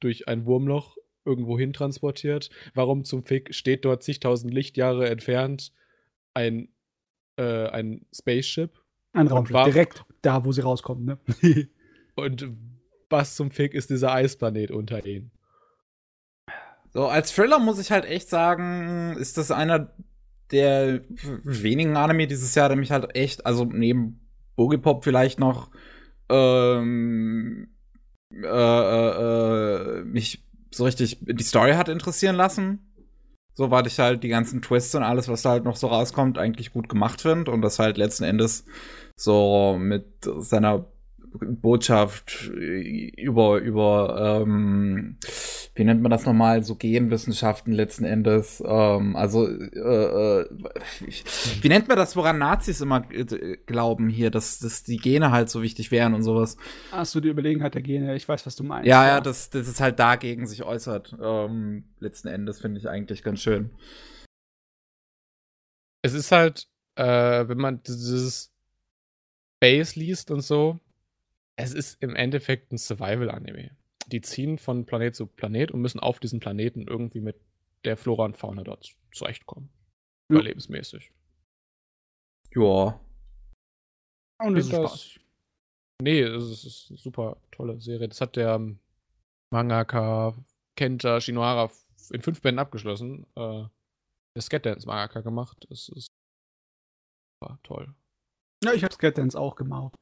durch 0.00 0.26
ein 0.28 0.46
Wurmloch 0.46 0.96
irgendwo 1.24 1.58
hin 1.58 1.72
transportiert? 1.72 2.50
Warum 2.74 3.04
zum 3.04 3.22
Fick 3.22 3.54
steht 3.54 3.84
dort 3.84 4.02
zigtausend 4.02 4.52
Lichtjahre 4.52 5.08
entfernt 5.08 5.72
ein, 6.34 6.68
äh, 7.36 7.66
ein 7.68 8.06
Spaceship? 8.14 8.78
Ein 9.12 9.26
Raumschiff. 9.26 9.64
Direkt 9.64 10.04
da, 10.22 10.44
wo 10.44 10.52
sie 10.52 10.62
rauskommen, 10.62 11.04
ne? 11.04 11.18
Und 12.14 12.48
was 13.08 13.34
zum 13.34 13.50
Fick 13.50 13.74
ist 13.74 13.90
dieser 13.90 14.12
Eisplanet 14.12 14.70
unter 14.70 15.04
ihnen? 15.04 15.32
So, 16.92 17.06
als 17.06 17.32
Thriller 17.32 17.58
muss 17.58 17.78
ich 17.78 17.90
halt 17.90 18.04
echt 18.04 18.28
sagen, 18.28 19.16
ist 19.16 19.36
das 19.38 19.50
einer 19.50 19.94
der 20.50 21.02
wenigen 21.44 21.96
Anime 21.96 22.26
dieses 22.26 22.54
Jahr, 22.54 22.68
der 22.68 22.76
mich 22.76 22.90
halt 22.90 23.14
echt, 23.14 23.46
also 23.46 23.64
neben 23.64 24.20
Boogie-Pop 24.56 25.04
vielleicht 25.04 25.38
noch, 25.38 25.70
ähm, 26.28 27.68
äh, 28.32 28.46
äh, 28.46 30.00
äh, 30.00 30.04
mich 30.04 30.44
so 30.70 30.84
richtig 30.84 31.18
die 31.20 31.42
Story 31.42 31.72
hat 31.72 31.88
interessieren 31.88 32.36
lassen. 32.36 32.86
So, 33.54 33.70
weil 33.70 33.86
ich 33.86 33.98
halt 33.98 34.22
die 34.22 34.28
ganzen 34.28 34.62
Twists 34.62 34.94
und 34.94 35.02
alles, 35.02 35.28
was 35.28 35.42
da 35.42 35.50
halt 35.50 35.64
noch 35.64 35.76
so 35.76 35.88
rauskommt, 35.88 36.38
eigentlich 36.38 36.72
gut 36.72 36.88
gemacht 36.88 37.20
finde 37.20 37.50
und 37.50 37.62
das 37.62 37.78
halt 37.78 37.98
letzten 37.98 38.24
Endes 38.24 38.64
so 39.16 39.76
mit 39.78 40.06
seiner 40.38 40.86
Botschaft 41.32 42.48
über, 42.48 43.58
über, 43.58 44.42
ähm, 44.42 45.16
wie 45.74 45.84
nennt 45.84 46.02
man 46.02 46.10
das 46.10 46.26
nochmal, 46.26 46.64
so 46.64 46.74
Genwissenschaften 46.74 47.72
letzten 47.72 48.04
Endes. 48.04 48.62
Ähm, 48.66 49.16
also, 49.16 49.48
äh, 49.48 50.40
äh, 50.40 50.46
wie 51.60 51.68
nennt 51.68 51.88
man 51.88 51.96
das, 51.96 52.16
woran 52.16 52.38
Nazis 52.38 52.80
immer 52.80 53.04
äh, 53.12 53.56
glauben 53.66 54.08
hier, 54.08 54.30
dass, 54.30 54.58
dass 54.58 54.82
die 54.82 54.96
Gene 54.96 55.30
halt 55.30 55.50
so 55.50 55.62
wichtig 55.62 55.90
wären 55.90 56.14
und 56.14 56.22
sowas. 56.22 56.56
Hast 56.90 57.14
du 57.14 57.20
die 57.20 57.28
Überlegenheit 57.28 57.74
der 57.74 57.82
Gene? 57.82 58.16
Ich 58.16 58.28
weiß, 58.28 58.44
was 58.46 58.56
du 58.56 58.64
meinst. 58.64 58.88
Ja, 58.88 59.06
ja, 59.06 59.20
dass 59.20 59.50
das 59.50 59.68
es 59.68 59.80
halt 59.80 59.98
dagegen 59.98 60.46
sich 60.46 60.64
äußert. 60.64 61.16
Ähm, 61.22 61.84
letzten 62.00 62.28
Endes 62.28 62.60
finde 62.60 62.80
ich 62.80 62.88
eigentlich 62.88 63.22
ganz 63.22 63.40
schön. 63.40 63.70
Es 66.02 66.14
ist 66.14 66.32
halt, 66.32 66.66
äh, 66.96 67.46
wenn 67.48 67.58
man 67.58 67.82
dieses 67.82 68.52
Base 69.60 69.98
liest 69.98 70.30
und 70.30 70.40
so, 70.40 70.80
es 71.62 71.72
ist 71.74 72.02
im 72.02 72.14
Endeffekt 72.16 72.72
ein 72.72 72.78
Survival-Anime. 72.78 73.76
Die 74.08 74.20
ziehen 74.20 74.58
von 74.58 74.86
Planet 74.86 75.14
zu 75.14 75.26
Planet 75.26 75.70
und 75.70 75.80
müssen 75.80 76.00
auf 76.00 76.18
diesen 76.20 76.40
Planeten 76.40 76.86
irgendwie 76.88 77.20
mit 77.20 77.40
der 77.84 77.96
Flora 77.96 78.24
und 78.24 78.36
Fauna 78.36 78.62
dort 78.62 78.94
zurechtkommen. 79.12 79.70
Ja. 80.30 80.36
Überlebensmäßig. 80.36 81.12
Ja. 82.54 83.00
Und 84.42 84.56
ist 84.56 84.72
Das- 84.72 85.04
Spaß. 85.12 85.20
Nee, 86.02 86.22
es 86.22 86.64
ist, 86.64 86.90
eine 86.90 86.98
super 86.98 87.36
tolle 87.50 87.78
Serie. 87.78 88.08
Das 88.08 88.20
hat 88.22 88.36
der 88.36 88.58
Mangaka 89.52 90.34
Kenta 90.76 91.20
Shinohara 91.20 91.70
in 92.10 92.22
fünf 92.22 92.40
Bänden 92.40 92.58
abgeschlossen. 92.58 93.26
Äh, 93.36 93.64
der 94.34 94.42
Sketdance 94.42 94.86
Mangaka 94.86 95.20
gemacht. 95.20 95.66
Es 95.70 95.90
ist 95.90 96.08
war 97.42 97.58
toll. 97.62 97.94
Ja, 98.64 98.72
ich 98.72 98.82
habe 98.84 98.94
Sketdance 98.94 99.38
auch 99.38 99.56
gemacht. 99.56 99.94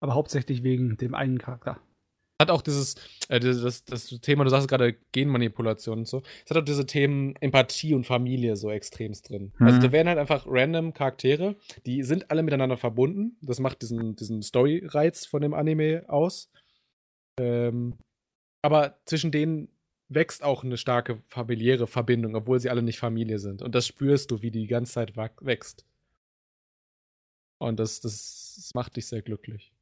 Aber 0.00 0.14
hauptsächlich 0.14 0.62
wegen 0.62 0.96
dem 0.96 1.14
einen 1.14 1.38
Charakter. 1.38 1.80
Hat 2.40 2.52
auch 2.52 2.62
dieses, 2.62 2.94
äh, 3.28 3.40
das, 3.40 3.84
das, 3.84 4.06
Thema, 4.20 4.44
du 4.44 4.50
sagst 4.50 4.68
gerade 4.68 4.96
Genmanipulation 5.10 5.98
und 5.98 6.08
so. 6.08 6.22
Es 6.44 6.50
hat 6.50 6.56
auch 6.56 6.64
diese 6.64 6.86
Themen 6.86 7.34
Empathie 7.40 7.94
und 7.94 8.06
Familie 8.06 8.54
so 8.54 8.70
extremst 8.70 9.28
drin. 9.28 9.52
Mhm. 9.58 9.66
Also 9.66 9.80
da 9.80 9.90
werden 9.90 10.06
halt 10.06 10.18
einfach 10.18 10.46
random 10.46 10.94
Charaktere, 10.94 11.56
die 11.84 12.04
sind 12.04 12.30
alle 12.30 12.44
miteinander 12.44 12.76
verbunden. 12.76 13.36
Das 13.40 13.58
macht 13.58 13.82
diesen, 13.82 14.14
diesen 14.14 14.42
Story-Reiz 14.42 15.26
von 15.26 15.42
dem 15.42 15.52
Anime 15.52 16.04
aus. 16.06 16.48
Ähm, 17.40 17.94
aber 18.62 19.00
zwischen 19.04 19.32
denen 19.32 19.68
wächst 20.08 20.44
auch 20.44 20.62
eine 20.62 20.76
starke 20.76 21.20
familiäre 21.26 21.88
Verbindung, 21.88 22.36
obwohl 22.36 22.60
sie 22.60 22.70
alle 22.70 22.82
nicht 22.82 23.00
Familie 23.00 23.40
sind. 23.40 23.62
Und 23.62 23.74
das 23.74 23.86
spürst 23.86 24.30
du, 24.30 24.42
wie 24.42 24.52
die 24.52 24.60
die 24.60 24.66
ganze 24.68 24.92
Zeit 24.92 25.16
wächst. 25.16 25.84
Und 27.58 27.80
das, 27.80 28.00
das, 28.00 28.54
das 28.56 28.74
macht 28.74 28.96
dich 28.96 29.06
sehr 29.06 29.22
glücklich. 29.22 29.72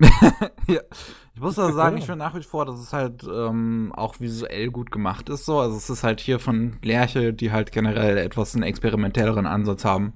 ja. 0.66 0.80
Ich 1.34 1.40
muss 1.40 1.58
also 1.58 1.74
sagen, 1.74 1.96
ich 1.96 2.04
finde 2.04 2.18
nach 2.18 2.34
wie 2.34 2.42
vor, 2.42 2.66
dass 2.66 2.80
es 2.80 2.92
halt 2.92 3.24
ähm, 3.24 3.92
auch 3.94 4.20
visuell 4.20 4.70
gut 4.70 4.90
gemacht 4.90 5.28
ist. 5.28 5.46
So. 5.46 5.58
Also 5.60 5.76
es 5.76 5.88
ist 5.88 6.02
halt 6.02 6.20
hier 6.20 6.38
von 6.38 6.78
Lerche, 6.82 7.32
die 7.32 7.52
halt 7.52 7.72
generell 7.72 8.18
etwas 8.18 8.54
einen 8.54 8.64
experimentelleren 8.64 9.46
Ansatz 9.46 9.84
haben. 9.84 10.14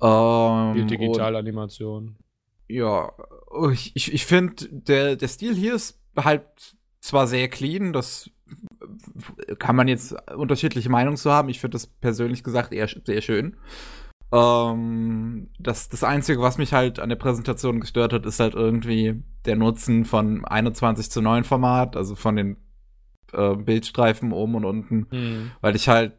Ähm, 0.00 0.74
Die 0.74 0.82
und- 0.82 0.90
Digitalanimation. 0.90 2.16
Ja, 2.66 3.12
oh, 3.50 3.68
ich, 3.68 3.94
ich, 3.94 4.12
ich 4.12 4.24
finde, 4.24 4.66
der, 4.70 5.16
der 5.16 5.28
Stil 5.28 5.54
hier 5.54 5.74
ist 5.74 6.00
halt 6.16 6.42
zwar 7.00 7.26
sehr 7.26 7.48
clean, 7.48 7.92
das 7.92 8.30
kann 9.58 9.76
man 9.76 9.86
jetzt 9.86 10.14
unterschiedliche 10.32 10.88
Meinungen 10.88 11.18
zu 11.18 11.30
haben. 11.30 11.48
Ich 11.50 11.60
finde 11.60 11.74
das 11.74 11.86
persönlich 11.86 12.42
gesagt 12.42 12.72
eher 12.72 12.88
sehr 12.88 13.20
schön. 13.20 13.56
Ähm, 14.34 15.50
das, 15.60 15.88
das 15.88 16.02
Einzige, 16.02 16.40
was 16.40 16.58
mich 16.58 16.72
halt 16.72 16.98
an 16.98 17.08
der 17.08 17.16
Präsentation 17.16 17.78
gestört 17.80 18.12
hat, 18.12 18.26
ist 18.26 18.40
halt 18.40 18.54
irgendwie 18.54 19.22
der 19.44 19.54
Nutzen 19.54 20.04
von 20.04 20.44
21 20.44 21.10
zu 21.10 21.22
9 21.22 21.44
Format, 21.44 21.96
also 21.96 22.16
von 22.16 22.34
den 22.34 22.56
äh, 23.32 23.54
Bildstreifen 23.54 24.32
oben 24.32 24.56
und 24.56 24.64
unten, 24.64 25.06
Hm. 25.10 25.50
weil 25.60 25.76
ich 25.76 25.88
halt 25.88 26.14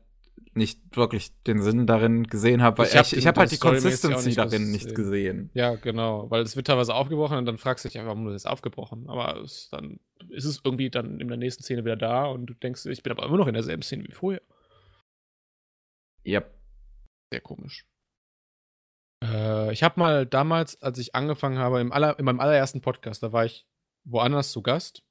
nicht 0.53 0.95
wirklich 0.95 1.33
den 1.43 1.61
Sinn 1.61 1.85
darin 1.85 2.23
gesehen 2.23 2.61
habe, 2.61 2.77
weil 2.77 2.85
Ich 2.87 3.17
ich, 3.17 3.27
hab 3.27 3.37
halt 3.37 3.51
die 3.51 3.57
Consistency 3.57 4.27
nicht 4.29 4.37
darin 4.37 4.71
nicht 4.71 4.95
gesehen. 4.95 5.49
Ja, 5.53 5.75
genau, 5.75 6.31
weil 6.31 6.43
es 6.43 6.55
wird 6.55 6.67
teilweise 6.67 6.95
aufgebrochen 6.95 7.37
und 7.37 7.45
dann 7.45 7.57
fragst 7.57 7.83
du 7.83 7.89
dich 7.89 7.97
einfach, 7.97 8.11
warum 8.11 8.23
du 8.25 8.31
das 8.31 8.45
aufgebrochen. 8.45 9.09
Aber 9.09 9.41
es, 9.41 9.67
dann 9.71 9.99
ist 10.29 10.45
es 10.45 10.61
irgendwie 10.63 10.89
dann 10.89 11.19
in 11.19 11.27
der 11.27 11.35
nächsten 11.35 11.63
Szene 11.63 11.83
wieder 11.83 11.97
da 11.97 12.27
und 12.27 12.45
du 12.45 12.53
denkst, 12.53 12.85
ich 12.85 13.03
bin 13.03 13.11
aber 13.11 13.25
immer 13.25 13.35
noch 13.35 13.47
in 13.47 13.53
derselben 13.53 13.81
Szene 13.81 14.05
wie 14.07 14.13
vorher. 14.13 14.41
Yep. 16.25 16.57
Sehr 17.33 17.41
komisch. 17.41 17.85
Äh, 19.25 19.73
ich 19.73 19.83
habe 19.83 19.99
mal 19.99 20.25
damals, 20.25 20.81
als 20.81 20.99
ich 20.99 21.15
angefangen 21.15 21.57
habe, 21.57 21.81
im 21.81 21.91
aller, 21.91 22.17
in 22.19 22.25
meinem 22.25 22.39
allerersten 22.39 22.81
Podcast, 22.81 23.23
da 23.23 23.31
war 23.31 23.45
ich 23.45 23.65
woanders 24.03 24.51
zu 24.51 24.61
Gast, 24.61 25.03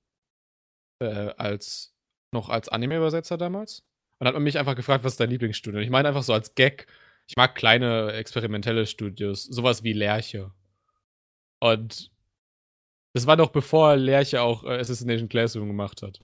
äh, 1.00 1.32
als 1.36 1.94
noch 2.32 2.48
als 2.48 2.68
Anime-Übersetzer 2.68 3.36
damals. 3.38 3.84
Und 4.18 4.26
hat 4.26 4.34
man 4.34 4.42
mich 4.42 4.58
einfach 4.58 4.76
gefragt, 4.76 5.04
was 5.04 5.14
ist 5.14 5.20
dein 5.20 5.30
Lieblingsstudio? 5.30 5.78
Und 5.78 5.84
ich 5.84 5.90
meine 5.90 6.08
einfach 6.08 6.22
so 6.22 6.32
als 6.32 6.54
Gag, 6.54 6.86
ich 7.26 7.36
mag 7.36 7.54
kleine 7.54 8.12
experimentelle 8.12 8.86
Studios, 8.86 9.44
sowas 9.44 9.82
wie 9.82 9.92
Lerche. 9.92 10.52
Und 11.60 12.10
das 13.14 13.26
war 13.26 13.36
noch 13.36 13.50
bevor 13.50 13.96
Lerche 13.96 14.42
auch 14.42 14.64
äh, 14.64 14.78
Assassination 14.78 15.28
Classroom 15.28 15.68
gemacht 15.68 16.02
hat. 16.02 16.20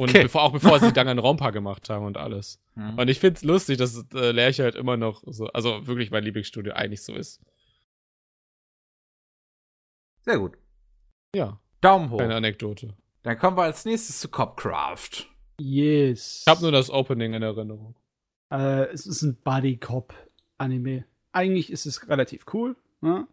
Und 0.00 0.10
Okay. 0.10 0.24
bevor, 0.24 0.42
auch 0.42 0.52
bevor 0.52 0.80
sie 0.80 0.92
dann 0.92 1.06
ein 1.08 1.18
Rompa 1.20 1.50
gemacht 1.50 1.88
haben 1.88 2.04
und 2.04 2.16
alles. 2.16 2.60
Mhm. 2.74 2.98
Und 2.98 3.08
ich 3.08 3.20
find's 3.20 3.44
lustig, 3.44 3.78
dass 3.78 4.04
äh, 4.14 4.32
Lerche 4.32 4.64
halt 4.64 4.74
immer 4.74 4.96
noch 4.96 5.22
so, 5.26 5.46
also 5.48 5.86
wirklich 5.86 6.10
mein 6.10 6.24
Lieblingsstudio 6.24 6.72
eigentlich 6.72 7.02
so 7.04 7.14
ist. 7.14 7.40
Sehr 10.22 10.38
gut. 10.38 10.56
Ja, 11.34 11.60
Daumen 11.80 12.10
hoch. 12.10 12.16
kleine 12.18 12.34
Anekdote. 12.36 12.94
Dann 13.22 13.38
kommen 13.38 13.56
wir 13.56 13.62
als 13.64 13.84
nächstes 13.84 14.20
zu 14.20 14.28
Copcraft. 14.28 15.26
Yes. 15.60 16.42
Ich 16.46 16.50
habe 16.50 16.62
nur 16.62 16.72
das 16.72 16.90
Opening 16.90 17.34
in 17.34 17.42
Erinnerung. 17.42 17.94
Äh, 18.52 18.86
es 18.86 19.06
ist 19.06 19.22
ein 19.22 19.36
Buddy 19.42 19.76
Cop 19.76 20.14
Anime. 20.58 21.04
Eigentlich 21.32 21.70
ist 21.70 21.86
es 21.86 22.08
relativ 22.08 22.46
cool. 22.52 22.76
Ne? 23.00 23.26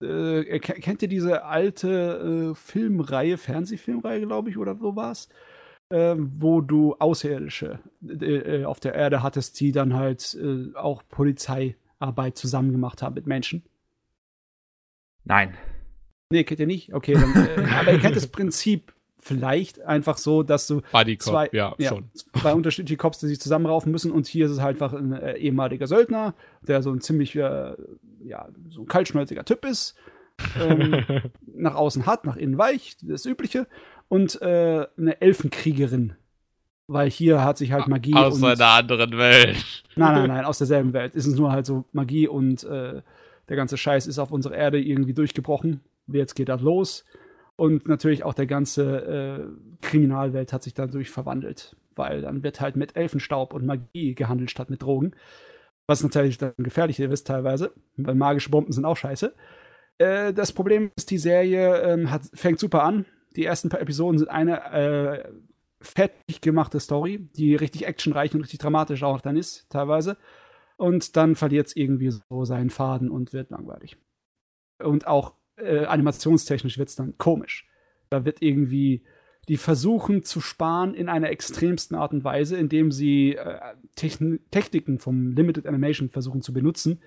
Äh, 0.00 0.58
ke- 0.60 0.80
kennt 0.80 1.02
ihr 1.02 1.08
diese 1.08 1.44
alte 1.44 2.50
äh, 2.52 2.54
Filmreihe, 2.54 3.38
Fernsehfilmreihe, 3.38 4.20
glaube 4.26 4.50
ich, 4.50 4.56
oder 4.58 4.76
so 4.76 4.94
war's? 4.96 5.28
Ähm, 5.90 6.32
wo 6.36 6.60
du 6.60 6.96
Außerirdische 6.98 7.78
äh, 8.06 8.60
äh, 8.60 8.64
auf 8.66 8.78
der 8.78 8.94
Erde 8.94 9.22
hattest, 9.22 9.58
die 9.58 9.72
dann 9.72 9.94
halt 9.94 10.36
äh, 10.38 10.74
auch 10.74 11.02
Polizeiarbeit 11.08 12.36
zusammen 12.36 12.72
gemacht 12.72 13.00
haben 13.00 13.14
mit 13.14 13.26
Menschen. 13.26 13.62
Nein. 15.24 15.56
Nee, 16.30 16.44
kennt 16.44 16.60
ihr 16.60 16.66
nicht? 16.66 16.92
Okay, 16.92 17.14
dann, 17.14 17.34
äh, 17.34 17.70
aber 17.80 17.92
ihr 17.92 18.00
kennt 18.00 18.16
das 18.16 18.26
Prinzip 18.26 18.92
vielleicht 19.18 19.80
einfach 19.80 20.18
so, 20.18 20.42
dass 20.42 20.66
du 20.66 20.82
Buddy 20.92 21.16
Cop, 21.16 21.32
zwei, 21.32 21.48
ja, 21.52 21.74
schon. 21.80 22.10
zwei 22.14 22.52
unterschiedliche 22.52 22.96
Cops, 22.96 23.18
die 23.18 23.26
sich 23.26 23.40
zusammenraufen 23.40 23.90
müssen 23.90 24.12
und 24.12 24.26
hier 24.26 24.46
ist 24.46 24.52
es 24.52 24.60
halt 24.60 24.76
einfach 24.76 24.92
ein 24.92 25.12
äh, 25.12 25.36
ehemaliger 25.36 25.86
Söldner, 25.86 26.34
der 26.60 26.82
so 26.82 26.92
ein 26.92 27.00
ziemlich, 27.00 27.34
äh, 27.34 27.74
ja, 28.22 28.48
so 28.68 28.82
ein 28.82 28.86
kaltschnäuziger 28.86 29.44
Typ 29.44 29.64
ist, 29.64 29.96
ähm, 30.60 31.04
nach 31.46 31.74
außen 31.74 32.06
hart, 32.06 32.24
nach 32.24 32.36
innen 32.36 32.58
weich, 32.58 32.96
das 33.02 33.26
Übliche, 33.26 33.66
und 34.08 34.40
äh, 34.42 34.86
eine 34.96 35.20
Elfenkriegerin, 35.20 36.14
weil 36.86 37.10
hier 37.10 37.44
hat 37.44 37.58
sich 37.58 37.72
halt 37.72 37.88
Magie 37.88 38.14
Aus 38.14 38.42
einer 38.42 38.66
anderen 38.66 39.16
Welt. 39.16 39.84
Nein, 39.96 40.14
nein, 40.14 40.28
nein, 40.28 40.44
aus 40.44 40.58
derselben 40.58 40.92
Welt. 40.92 41.14
Es 41.14 41.26
ist 41.26 41.38
nur 41.38 41.52
halt 41.52 41.66
so 41.66 41.84
Magie 41.92 42.28
und 42.28 42.64
äh, 42.64 43.02
der 43.48 43.56
ganze 43.56 43.76
Scheiß 43.76 44.06
ist 44.06 44.18
auf 44.18 44.30
unserer 44.30 44.54
Erde 44.54 44.80
irgendwie 44.80 45.14
durchgebrochen. 45.14 45.80
jetzt 46.06 46.34
geht 46.34 46.48
das 46.48 46.60
los. 46.60 47.04
Und 47.56 47.88
natürlich 47.88 48.22
auch 48.22 48.34
der 48.34 48.46
ganze 48.46 48.84
äh, 48.84 49.86
Kriminalwelt 49.86 50.52
hat 50.52 50.62
sich 50.62 50.74
dadurch 50.74 51.10
verwandelt, 51.10 51.76
weil 51.96 52.22
dann 52.22 52.44
wird 52.44 52.60
halt 52.60 52.76
mit 52.76 52.94
Elfenstaub 52.94 53.52
und 53.52 53.66
Magie 53.66 54.14
gehandelt 54.14 54.50
statt 54.50 54.70
mit 54.70 54.82
Drogen. 54.82 55.12
Was 55.88 56.02
natürlich 56.02 56.38
dann 56.38 56.52
gefährlich 56.58 57.00
ist 57.00 57.26
teilweise, 57.26 57.72
weil 57.96 58.14
magische 58.14 58.50
Bomben 58.50 58.72
sind 58.72 58.84
auch 58.84 58.96
scheiße. 58.96 59.34
Äh, 59.98 60.32
das 60.32 60.52
Problem 60.52 60.92
ist, 60.96 61.10
die 61.10 61.18
Serie 61.18 61.80
ähm, 61.82 62.10
hat, 62.10 62.22
fängt 62.34 62.60
super 62.60 62.84
an. 62.84 63.06
Die 63.38 63.44
ersten 63.44 63.68
paar 63.68 63.80
Episoden 63.80 64.18
sind 64.18 64.28
eine 64.30 64.72
äh, 64.72 65.28
fertig 65.80 66.40
gemachte 66.40 66.80
Story, 66.80 67.28
die 67.36 67.54
richtig 67.54 67.86
actionreich 67.86 68.34
und 68.34 68.40
richtig 68.40 68.58
dramatisch 68.58 69.04
auch 69.04 69.20
dann 69.20 69.36
ist, 69.36 69.70
teilweise. 69.70 70.16
Und 70.76 71.16
dann 71.16 71.36
verliert 71.36 71.68
es 71.68 71.76
irgendwie 71.76 72.10
so 72.10 72.44
seinen 72.44 72.68
Faden 72.68 73.08
und 73.08 73.32
wird 73.32 73.50
langweilig. 73.50 73.96
Und 74.82 75.06
auch 75.06 75.34
äh, 75.56 75.84
animationstechnisch 75.84 76.78
wird 76.78 76.88
es 76.88 76.96
dann 76.96 77.16
komisch. 77.16 77.68
Da 78.10 78.24
wird 78.24 78.42
irgendwie, 78.42 79.04
die 79.46 79.56
versuchen 79.56 80.24
zu 80.24 80.40
sparen 80.40 80.94
in 80.94 81.08
einer 81.08 81.30
extremsten 81.30 81.96
Art 81.96 82.12
und 82.12 82.24
Weise, 82.24 82.56
indem 82.56 82.90
sie 82.90 83.36
äh, 83.36 83.60
Techn 83.94 84.40
Techniken 84.50 84.98
vom 84.98 85.30
Limited 85.30 85.68
Animation 85.68 86.10
versuchen 86.10 86.42
zu 86.42 86.52
benutzen, 86.52 87.00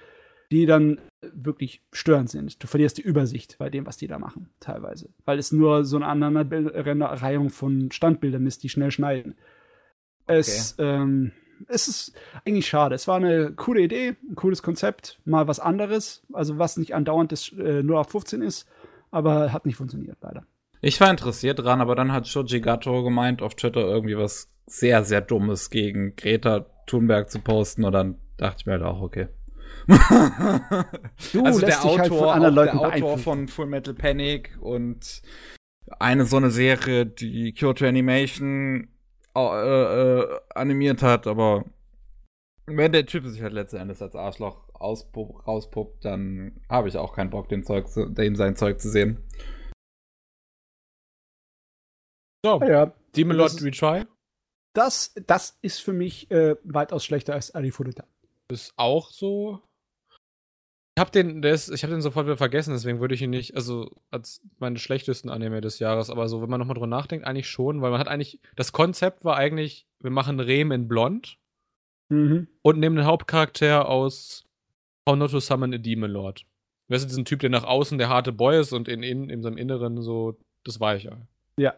die 0.51 0.65
dann 0.65 0.99
wirklich 1.21 1.81
störend 1.91 2.30
sind. 2.30 2.61
Du 2.61 2.67
verlierst 2.67 2.97
die 2.97 3.03
Übersicht 3.03 3.57
bei 3.57 3.69
dem, 3.69 3.85
was 3.85 3.97
die 3.97 4.07
da 4.07 4.19
machen, 4.19 4.49
teilweise. 4.59 5.09
Weil 5.25 5.39
es 5.39 5.51
nur 5.51 5.85
so 5.85 5.95
eine 5.95 6.07
Aneinanderreihung 6.07 7.49
von 7.49 7.91
Standbildern 7.91 8.45
ist, 8.45 8.63
die 8.63 8.69
schnell 8.69 8.91
schneiden. 8.91 9.35
Es, 10.27 10.73
okay. 10.77 10.88
ähm, 10.88 11.31
es 11.67 11.88
ist 11.88 12.13
eigentlich 12.45 12.67
schade. 12.67 12.95
Es 12.95 13.07
war 13.07 13.17
eine 13.17 13.53
coole 13.53 13.81
Idee, 13.81 14.15
ein 14.30 14.35
cooles 14.35 14.61
Konzept, 14.61 15.19
mal 15.25 15.47
was 15.47 15.59
anderes, 15.59 16.23
also 16.33 16.57
was 16.57 16.77
nicht 16.77 16.95
andauernd 16.95 17.31
das 17.31 17.51
äh, 17.53 17.81
0815 17.81 18.41
ist, 18.41 18.67
aber 19.11 19.53
hat 19.53 19.65
nicht 19.65 19.75
funktioniert, 19.75 20.17
leider. 20.21 20.45
Ich 20.81 20.99
war 20.99 21.11
interessiert 21.11 21.59
dran, 21.59 21.80
aber 21.80 21.95
dann 21.95 22.11
hat 22.11 22.27
Shoji 22.27 22.59
Gato 22.59 23.03
gemeint, 23.03 23.41
auf 23.41 23.55
Twitter 23.55 23.81
irgendwie 23.81 24.17
was 24.17 24.51
sehr, 24.65 25.03
sehr 25.03 25.21
Dummes 25.21 25.69
gegen 25.69 26.15
Greta 26.15 26.65
Thunberg 26.88 27.30
zu 27.30 27.39
posten 27.39 27.85
und 27.85 27.91
dann 27.91 28.17
dachte 28.38 28.57
ich 28.59 28.65
mir 28.65 28.73
halt 28.73 28.83
auch, 28.83 29.01
okay. 29.01 29.27
du, 31.33 31.43
also 31.43 31.59
der 31.59 31.83
Autor, 31.83 32.35
halt 32.35 32.43
von 32.43 32.55
der 32.55 32.79
Autor 32.79 33.17
von 33.17 33.47
Full 33.47 33.67
Metal 33.67 33.93
Panic 33.93 34.57
und 34.61 35.21
eine 35.99 36.25
so 36.25 36.37
eine 36.37 36.51
Serie, 36.51 37.05
die 37.05 37.53
Kyoto 37.53 37.85
Animation 37.85 38.89
äh, 39.35 39.39
äh, 39.39 40.39
animiert 40.55 41.01
hat, 41.01 41.27
aber 41.27 41.65
wenn 42.65 42.91
der 42.91 43.05
Typ 43.05 43.25
sich 43.25 43.41
halt 43.41 43.53
letzten 43.53 43.77
Endes 43.77 44.01
als 44.01 44.15
Arschloch 44.15 44.69
rauspuppt, 44.79 46.05
dann 46.05 46.61
habe 46.69 46.87
ich 46.87 46.97
auch 46.97 47.13
keinen 47.13 47.29
Bock, 47.29 47.49
dem, 47.49 47.63
Zeug 47.63 47.87
zu, 47.87 48.07
dem 48.07 48.35
sein 48.35 48.55
Zeug 48.55 48.79
zu 48.79 48.89
sehen. 48.89 49.23
So, 52.43 52.59
ja, 52.61 52.93
Demon 53.15 53.37
Lord 53.37 53.61
Retry. 53.61 54.05
Das, 54.73 55.13
das 55.27 55.57
ist 55.61 55.79
für 55.79 55.93
mich 55.93 56.31
äh, 56.31 56.55
weitaus 56.63 57.05
schlechter 57.05 57.33
als 57.33 57.53
Arifureta. 57.53 58.05
Ist 58.49 58.73
auch 58.77 59.11
so. 59.11 59.61
Ich 60.95 60.99
habe 60.99 61.11
den, 61.11 61.41
der 61.41 61.53
ist, 61.53 61.69
ich 61.69 61.83
habe 61.83 61.93
den 61.93 62.01
sofort 62.01 62.25
wieder 62.25 62.37
vergessen, 62.37 62.73
deswegen 62.73 62.99
würde 62.99 63.15
ich 63.15 63.21
ihn 63.21 63.29
nicht, 63.29 63.55
also 63.55 63.89
als 64.09 64.41
meine 64.59 64.77
schlechtesten 64.77 65.29
Anime 65.29 65.61
des 65.61 65.79
Jahres, 65.79 66.09
aber 66.09 66.27
so, 66.27 66.41
wenn 66.41 66.49
man 66.49 66.59
nochmal 66.59 66.73
drüber 66.73 66.87
nachdenkt, 66.87 67.25
eigentlich 67.25 67.49
schon, 67.49 67.81
weil 67.81 67.91
man 67.91 67.99
hat 67.99 68.09
eigentlich, 68.09 68.41
das 68.57 68.73
Konzept 68.73 69.23
war 69.23 69.37
eigentlich, 69.37 69.87
wir 70.01 70.11
machen 70.11 70.39
Rehm 70.41 70.71
in 70.71 70.89
Blond 70.89 71.37
mhm. 72.09 72.47
und 72.61 72.79
nehmen 72.79 72.97
den 72.97 73.05
Hauptcharakter 73.05 73.87
aus 73.87 74.43
How 75.07 75.15
Not 75.15 75.31
to 75.31 75.39
Summon 75.39 75.73
a 75.73 75.77
Demon 75.77 76.11
Lord. 76.11 76.45
Weißt 76.89 77.05
du, 77.05 77.07
diesen 77.07 77.25
Typ, 77.25 77.39
der 77.39 77.49
nach 77.49 77.63
außen 77.63 77.97
der 77.97 78.09
harte 78.09 78.33
Boy 78.33 78.59
ist 78.59 78.73
und 78.73 78.89
in, 78.89 79.01
in, 79.01 79.29
in 79.29 79.41
seinem 79.41 79.57
Inneren 79.57 80.01
so 80.01 80.37
das 80.65 80.81
Weiche. 80.81 81.25
Ja. 81.57 81.73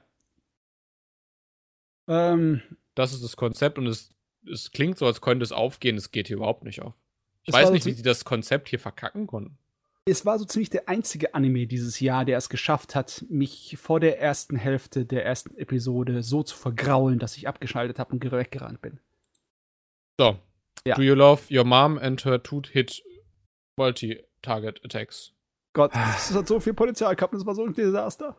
Ähm, 2.07 2.63
das 2.95 3.13
ist 3.13 3.23
das 3.23 3.37
Konzept 3.37 3.77
und 3.77 3.85
es, 3.85 4.09
es 4.51 4.71
klingt 4.71 4.97
so, 4.97 5.05
als 5.05 5.21
könnte 5.21 5.43
es 5.43 5.51
aufgehen, 5.51 5.97
es 5.97 6.09
geht 6.09 6.27
hier 6.27 6.37
überhaupt 6.37 6.63
nicht 6.63 6.81
auf. 6.81 6.95
Ich 7.45 7.53
weiß 7.53 7.71
nicht, 7.71 7.83
so 7.83 7.89
wie 7.89 7.93
sie 7.93 8.03
das 8.03 8.25
Konzept 8.25 8.69
hier 8.69 8.79
verkacken 8.79 9.27
konnten. 9.27 9.57
Es 10.05 10.25
war 10.25 10.37
so 10.37 10.43
ziemlich 10.43 10.69
der 10.69 10.89
einzige 10.89 11.33
Anime 11.33 11.65
dieses 11.65 12.01
Jahr, 12.01 12.25
der 12.25 12.37
es 12.37 12.49
geschafft 12.49 12.93
hat, 12.93 13.25
mich 13.29 13.77
vor 13.79 14.01
der 14.01 14.19
ersten 14.19 14.57
Hälfte 14.57 15.05
der 15.05 15.25
ersten 15.25 15.55
Episode 15.57 16.23
so 16.23 16.43
zu 16.43 16.57
vergraulen, 16.57 17.19
dass 17.19 17.37
ich 17.37 17.47
abgeschaltet 17.47 17.99
habe 17.99 18.11
und 18.11 18.31
weggerannt 18.31 18.81
bin. 18.81 18.99
So. 20.19 20.37
Ja. 20.85 20.95
Do 20.95 21.01
you 21.01 21.15
love 21.15 21.43
your 21.49 21.63
mom 21.63 21.97
and 21.97 22.23
her 22.25 22.41
two-hit 22.43 23.01
multi-target 23.77 24.83
attacks? 24.83 25.31
Gott, 25.73 25.95
das 25.95 26.33
hat 26.33 26.47
so 26.47 26.59
viel 26.59 26.73
Potenzial 26.73 27.15
gehabt, 27.15 27.33
das 27.33 27.45
war 27.45 27.55
so 27.55 27.65
ein 27.65 27.73
Desaster. 27.73 28.37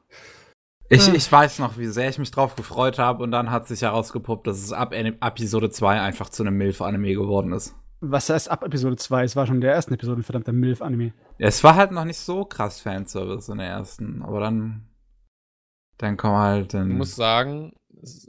Ich, 0.91 1.08
ich 1.08 1.33
weiß 1.33 1.60
noch, 1.60 1.78
wie 1.78 1.86
sehr 1.86 2.10
ich 2.10 2.18
mich 2.18 2.31
drauf 2.31 2.57
gefreut 2.57 2.99
habe 2.99 3.23
und 3.23 3.31
dann 3.31 3.50
hat 3.50 3.66
sich 3.66 3.81
herausgepuppt, 3.81 4.47
dass 4.47 4.58
es 4.58 4.73
ab 4.73 4.92
Episode 4.92 5.70
2 5.70 6.00
einfach 6.00 6.28
zu 6.28 6.42
einem 6.42 6.58
MILF-Anime 6.58 7.15
geworden 7.15 7.52
ist. 7.52 7.74
Was 8.10 8.28
heißt 8.28 8.50
ab 8.50 8.62
Episode 8.62 8.97
2? 8.97 9.24
Es 9.24 9.36
war 9.36 9.47
schon 9.47 9.57
in 9.57 9.60
der 9.62 9.73
ersten 9.73 9.94
Episode 9.94 10.20
ein 10.20 10.24
verdammter 10.24 10.52
MILF-Anime. 10.52 11.12
Ja, 11.39 11.47
es 11.47 11.65
war 11.65 11.74
halt 11.74 11.91
noch 11.91 12.05
nicht 12.05 12.18
so 12.18 12.44
krass 12.44 12.81
Fanservice 12.81 13.49
in 13.50 13.58
der 13.58 13.68
ersten, 13.68 14.23
aber 14.23 14.41
dann. 14.41 14.89
Dann 15.99 16.16
komm 16.16 16.33
halt. 16.33 16.74
Dann 16.74 16.91
ich 16.91 16.97
muss 16.97 17.16
sagen, 17.16 17.73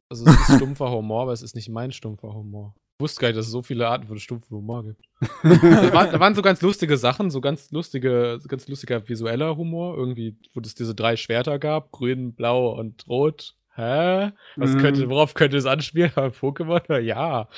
also 0.09 0.25
es 0.25 0.49
ist 0.49 0.55
stumpfer 0.55 0.91
Humor, 0.91 1.23
aber 1.23 1.33
es 1.33 1.41
ist 1.41 1.55
nicht 1.55 1.69
mein 1.69 1.91
stumpfer 1.91 2.33
Humor. 2.33 2.75
Ich 2.97 3.03
wusste 3.03 3.19
gar 3.19 3.27
nicht, 3.27 3.37
dass 3.37 3.47
es 3.47 3.51
so 3.51 3.61
viele 3.61 3.89
Arten 3.89 4.07
von 4.07 4.17
stumpfem 4.17 4.55
Humor 4.55 4.85
gibt. 4.85 5.01
da, 5.43 5.93
waren, 5.93 6.11
da, 6.11 6.19
waren, 6.19 6.35
so 6.35 6.41
ganz 6.41 6.61
lustige 6.61 6.95
Sachen, 6.95 7.29
so 7.29 7.41
ganz 7.41 7.71
lustige, 7.71 8.39
ganz 8.47 8.67
lustiger 8.69 9.07
visueller 9.07 9.57
Humor. 9.57 9.97
Irgendwie, 9.97 10.37
wo 10.53 10.61
es 10.61 10.75
diese 10.75 10.95
drei 10.95 11.17
Schwerter 11.17 11.59
gab: 11.59 11.91
grün, 11.91 12.33
blau 12.33 12.71
und 12.79 13.05
rot. 13.07 13.55
Hä? 13.75 14.31
Was 14.55 14.71
mhm. 14.71 14.77
könnte, 14.77 15.09
worauf 15.09 15.33
könnte 15.33 15.57
es 15.57 15.65
anspielen? 15.65 16.11
Pokémon? 16.15 16.99
Ja. 16.99 17.49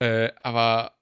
Äh, 0.00 0.30
aber 0.42 0.97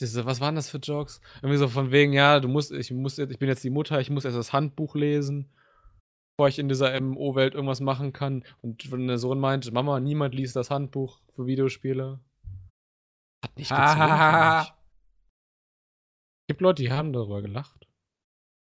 diese, 0.00 0.26
was 0.26 0.40
waren 0.40 0.54
das 0.54 0.70
für 0.70 0.78
Jokes? 0.78 1.20
Irgendwie 1.36 1.58
so 1.58 1.68
von 1.68 1.90
wegen, 1.90 2.12
ja, 2.12 2.40
du 2.40 2.48
musst, 2.48 2.72
ich 2.72 2.90
muss 2.90 3.18
ich 3.18 3.38
bin 3.38 3.48
jetzt 3.48 3.64
die 3.64 3.70
Mutter, 3.70 4.00
ich 4.00 4.10
muss 4.10 4.24
erst 4.24 4.36
das 4.36 4.52
Handbuch 4.52 4.94
lesen, 4.94 5.50
bevor 6.36 6.48
ich 6.48 6.58
in 6.58 6.68
dieser 6.68 6.98
MMO-Welt 7.00 7.54
irgendwas 7.54 7.80
machen 7.80 8.12
kann. 8.12 8.44
Und 8.62 8.90
wenn 8.90 9.06
der 9.06 9.18
Sohn 9.18 9.38
meint, 9.38 9.70
Mama, 9.72 10.00
niemand 10.00 10.34
liest 10.34 10.56
das 10.56 10.70
Handbuch 10.70 11.20
für 11.30 11.46
Videospiele. 11.46 12.20
Hat 13.44 13.56
nicht 13.56 13.70
gezogen. 13.70 14.00
Ah. 14.00 14.62
Es 16.48 16.52
gibt 16.52 16.60
Leute, 16.60 16.82
die 16.82 16.92
haben 16.92 17.12
darüber 17.12 17.42
gelacht. 17.42 17.88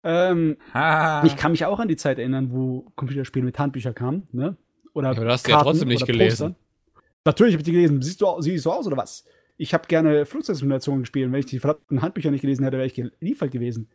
Ähm, 0.04 0.56
ich 1.24 1.36
kann 1.36 1.52
mich 1.52 1.64
auch 1.64 1.78
an 1.78 1.88
die 1.88 1.96
Zeit 1.96 2.18
erinnern, 2.18 2.52
wo 2.52 2.90
Computerspiele 2.96 3.44
mit 3.44 3.58
Handbüchern 3.58 3.94
kamen, 3.94 4.28
ne? 4.32 4.56
Oder 4.94 5.08
ja, 5.08 5.16
aber 5.16 5.24
du 5.24 5.30
hast 5.30 5.44
Karten 5.44 5.58
ja 5.58 5.62
trotzdem 5.62 5.88
nicht 5.88 6.06
gelesen. 6.06 6.56
Natürlich 7.24 7.54
habe 7.54 7.60
ich 7.60 7.64
die 7.64 7.72
gelesen. 7.72 8.02
Siehst 8.02 8.20
du, 8.20 8.40
siehst 8.40 8.66
du 8.66 8.72
aus 8.72 8.86
oder 8.86 8.96
was? 8.96 9.24
Ich 9.56 9.74
habe 9.74 9.86
gerne 9.86 10.26
Flugzeugsimulationen 10.26 11.02
gespielt. 11.02 11.30
Wenn 11.30 11.40
ich 11.40 11.46
die 11.46 11.60
verdammten 11.60 12.02
Handbücher 12.02 12.30
nicht 12.30 12.40
gelesen 12.40 12.64
hätte, 12.64 12.78
wäre 12.78 12.86
ich 12.86 12.94
geliefert 12.94 13.50
gewesen. 13.50 13.90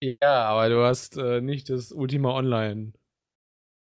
Ja, 0.00 0.44
aber 0.44 0.68
du 0.68 0.82
hast 0.82 1.16
äh, 1.16 1.40
nicht 1.40 1.70
das 1.70 1.92
Ultima 1.92 2.34
Online 2.34 2.92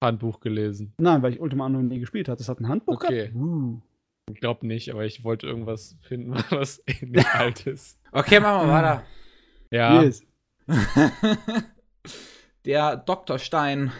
Handbuch 0.03 0.41
gelesen. 0.41 0.95
Nein, 0.99 1.23
weil 1.23 1.33
ich 1.33 1.41
Ultima 1.41 1.67
Online 1.67 1.85
nie 1.85 2.01
gespielt 2.01 2.29
habe. 2.29 2.39
Das 2.39 2.49
hat 2.49 2.61
ein 2.61 2.69
Handbuch 2.69 2.97
okay. 2.97 3.29
gehabt? 3.29 3.35
Uh. 3.37 3.81
Ich 4.31 4.41
glaube 4.41 4.67
nicht, 4.67 4.91
aber 4.91 5.05
ich 5.05 5.25
wollte 5.25 5.47
irgendwas 5.47 5.97
finden, 6.01 6.35
was 6.51 6.83
ähnlich 6.87 7.27
alt 7.33 7.67
ist. 7.67 8.01
Okay, 8.13 8.41
machen 8.41 8.69
wir 8.69 8.73
weiter. 8.73 9.05
Ja. 9.71 10.03
Yes. 10.03 10.27
Der 12.65 12.97
Dr. 12.97 13.39
Stein. 13.39 13.93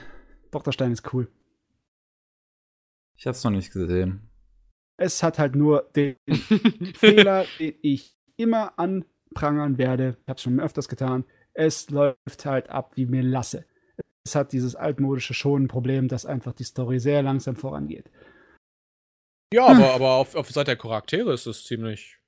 Dr. 0.51 0.73
Stein 0.73 0.93
ist 0.93 1.13
cool. 1.13 1.29
Ich 3.17 3.27
hab's 3.27 3.43
noch 3.45 3.51
nicht 3.51 3.73
gesehen. 3.73 4.32
Es 4.97 5.23
hat 5.23 5.39
halt 5.39 5.57
nur 5.57 5.91
den 5.97 6.17
Fehler, 6.95 7.47
den 7.59 7.75
ich 7.83 8.17
immer 8.37 8.79
anprangern 8.79 9.79
werde. 9.79 10.17
Ich 10.23 10.29
habe 10.29 10.37
es 10.37 10.43
schon 10.43 10.61
öfters 10.61 10.89
getan. 10.89 11.25
Es 11.55 11.91
läuft 11.91 12.45
halt 12.45 12.71
ab 12.71 12.93
wie 12.97 13.07
mir 13.07 13.23
lasse. 13.23 13.65
Es 14.25 14.35
hat 14.35 14.53
dieses 14.53 14.77
altmodische 14.77 15.35
Schonen-Problem, 15.35 16.09
dass 16.09 16.27
einfach 16.27 16.53
die 16.53 16.65
Story 16.65 17.01
sehr 17.01 17.23
langsam 17.23 17.57
vorangeht. 17.57 18.11
Ja, 19.53 19.67
aber, 19.67 19.93
aber 19.93 20.11
auf, 20.13 20.35
auf 20.35 20.51
Seite 20.51 20.71
der 20.71 20.77
Charaktere 20.77 21.33
ist 21.33 21.47
es 21.47 21.65
ziemlich. 21.65 22.19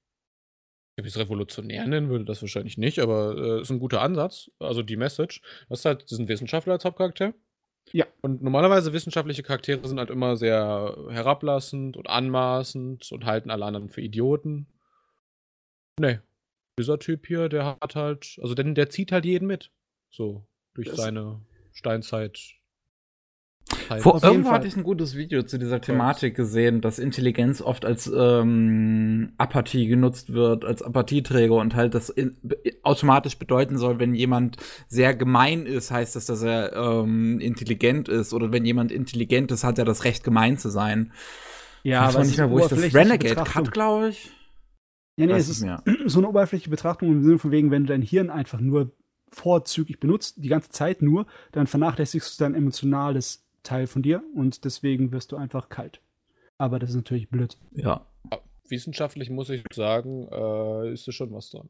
Ob 0.98 1.06
ich 1.06 1.12
es 1.12 1.18
revolutionär 1.18 1.86
nennen 1.88 2.08
würde, 2.08 2.24
das 2.24 2.40
wahrscheinlich 2.40 2.78
nicht, 2.78 3.00
aber 3.00 3.34
es 3.34 3.40
äh, 3.40 3.60
ist 3.62 3.70
ein 3.70 3.80
guter 3.80 4.00
Ansatz. 4.00 4.50
Also 4.60 4.82
die 4.82 4.96
Message. 4.96 5.40
Das 5.68 5.80
ist 5.80 5.84
halt 5.86 6.08
diesen 6.10 6.28
Wissenschaftler 6.28 6.74
als 6.74 6.84
Hauptcharakter. 6.84 7.34
Ja. 7.92 8.06
Und 8.22 8.42
normalerweise 8.42 8.92
wissenschaftliche 8.92 9.42
Charaktere 9.42 9.86
sind 9.86 9.98
halt 9.98 10.10
immer 10.10 10.36
sehr 10.36 10.96
herablassend 11.10 11.96
und 11.96 12.08
anmaßend 12.08 13.12
und 13.12 13.24
halten 13.24 13.50
alle 13.50 13.64
anderen 13.64 13.88
für 13.88 14.00
Idioten. 14.00 14.66
Nee. 15.98 16.18
Dieser 16.78 16.98
Typ 16.98 17.26
hier, 17.26 17.48
der 17.48 17.78
hat 17.80 17.94
halt, 17.94 18.36
also 18.42 18.54
denn 18.54 18.74
der 18.74 18.90
zieht 18.90 19.12
halt 19.12 19.24
jeden 19.24 19.46
mit. 19.46 19.70
So, 20.10 20.46
durch 20.74 20.88
das 20.88 20.96
seine 20.96 21.40
Steinzeit. 21.72 22.54
Vor, 24.00 24.14
Auf 24.14 24.22
jeden 24.22 24.24
irgendwo 24.24 24.48
Fall. 24.48 24.58
hatte 24.58 24.68
ich 24.68 24.76
ein 24.76 24.82
gutes 24.82 25.16
Video 25.16 25.42
zu 25.42 25.58
dieser 25.58 25.80
Thematik 25.80 26.36
gesehen, 26.36 26.80
dass 26.80 26.98
Intelligenz 26.98 27.62
oft 27.62 27.84
als 27.84 28.10
ähm, 28.14 29.32
Apathie 29.38 29.86
genutzt 29.86 30.32
wird, 30.32 30.64
als 30.64 30.82
Apathieträger 30.82 31.54
und 31.54 31.74
halt 31.74 31.94
das 31.94 32.10
in, 32.10 32.36
automatisch 32.82 33.38
bedeuten 33.38 33.78
soll, 33.78 33.98
wenn 33.98 34.14
jemand 34.14 34.58
sehr 34.88 35.14
gemein 35.14 35.66
ist, 35.66 35.90
heißt 35.90 36.14
das, 36.14 36.26
dass 36.26 36.42
er 36.42 36.74
ähm, 36.74 37.40
intelligent 37.40 38.08
ist. 38.08 38.34
Oder 38.34 38.52
wenn 38.52 38.64
jemand 38.64 38.92
intelligent 38.92 39.50
ist, 39.50 39.64
hat 39.64 39.78
er 39.78 39.84
das 39.84 40.04
Recht, 40.04 40.24
gemein 40.24 40.58
zu 40.58 40.68
sein. 40.68 41.12
Ja, 41.82 42.08
ich 42.08 42.14
weiß 42.14 42.26
nicht 42.28 42.38
mehr, 42.38 42.50
wo 42.50 42.58
ich 42.58 42.66
das 42.66 42.94
Renegade 42.94 43.44
Cut, 43.44 43.72
glaube 43.72 44.10
ich. 44.10 44.30
Ja, 45.16 45.26
nee, 45.26 45.32
Weiß 45.32 45.44
es 45.44 45.58
ist 45.58 45.62
mehr. 45.62 45.82
so 46.06 46.18
eine 46.18 46.28
oberflächliche 46.28 46.70
Betrachtung 46.70 47.10
im 47.10 47.22
Sinne 47.22 47.38
von 47.38 47.50
wegen, 47.50 47.70
wenn 47.70 47.84
du 47.84 47.92
dein 47.92 48.02
Hirn 48.02 48.30
einfach 48.30 48.60
nur 48.60 48.92
vorzüglich 49.30 50.00
benutzt, 50.00 50.36
die 50.38 50.48
ganze 50.48 50.70
Zeit 50.70 51.02
nur, 51.02 51.26
dann 51.52 51.66
vernachlässigst 51.66 52.38
du 52.38 52.44
dein 52.44 52.54
emotionales 52.54 53.43
Teil 53.64 53.86
von 53.86 54.02
dir 54.02 54.22
und 54.34 54.64
deswegen 54.64 55.12
wirst 55.12 55.32
du 55.32 55.36
einfach 55.36 55.68
kalt. 55.68 56.00
Aber 56.58 56.78
das 56.78 56.90
ist 56.90 56.96
natürlich 56.96 57.28
blöd. 57.28 57.56
Ja. 57.72 58.06
Wissenschaftlich 58.66 59.28
muss 59.28 59.50
ich 59.50 59.62
sagen, 59.74 60.26
äh, 60.32 60.92
ist 60.92 61.06
da 61.06 61.12
schon 61.12 61.30
was 61.32 61.50
dran. 61.50 61.68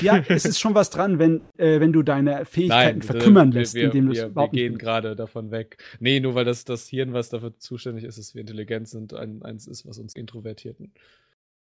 Ja, 0.00 0.18
es 0.28 0.44
ist 0.44 0.60
schon 0.60 0.74
was 0.74 0.90
dran, 0.90 1.18
wenn, 1.18 1.40
äh, 1.56 1.80
wenn 1.80 1.92
du 1.92 2.04
deine 2.04 2.44
Fähigkeiten 2.44 3.00
äh, 3.00 3.04
verkümmern 3.04 3.52
wir, 3.52 3.60
lässt, 3.60 3.74
wir, 3.74 3.86
indem 3.86 4.06
du 4.06 4.12
es 4.12 4.18
wir, 4.18 4.24
wir 4.24 4.30
überhaupt 4.30 4.52
nicht 4.52 4.62
gehen 4.62 4.78
gerade 4.78 5.16
davon 5.16 5.50
weg. 5.50 5.78
Nee, 5.98 6.20
nur 6.20 6.36
weil 6.36 6.44
das, 6.44 6.64
das 6.64 6.86
Hirn, 6.86 7.12
was 7.12 7.30
dafür 7.30 7.58
zuständig 7.58 8.04
ist, 8.04 8.18
dass 8.18 8.34
wir 8.34 8.42
intelligent 8.42 8.88
sind, 8.88 9.12
ein, 9.12 9.42
eins 9.42 9.66
ist, 9.66 9.86
was 9.86 9.98
uns 9.98 10.14
Introvertierten 10.14 10.92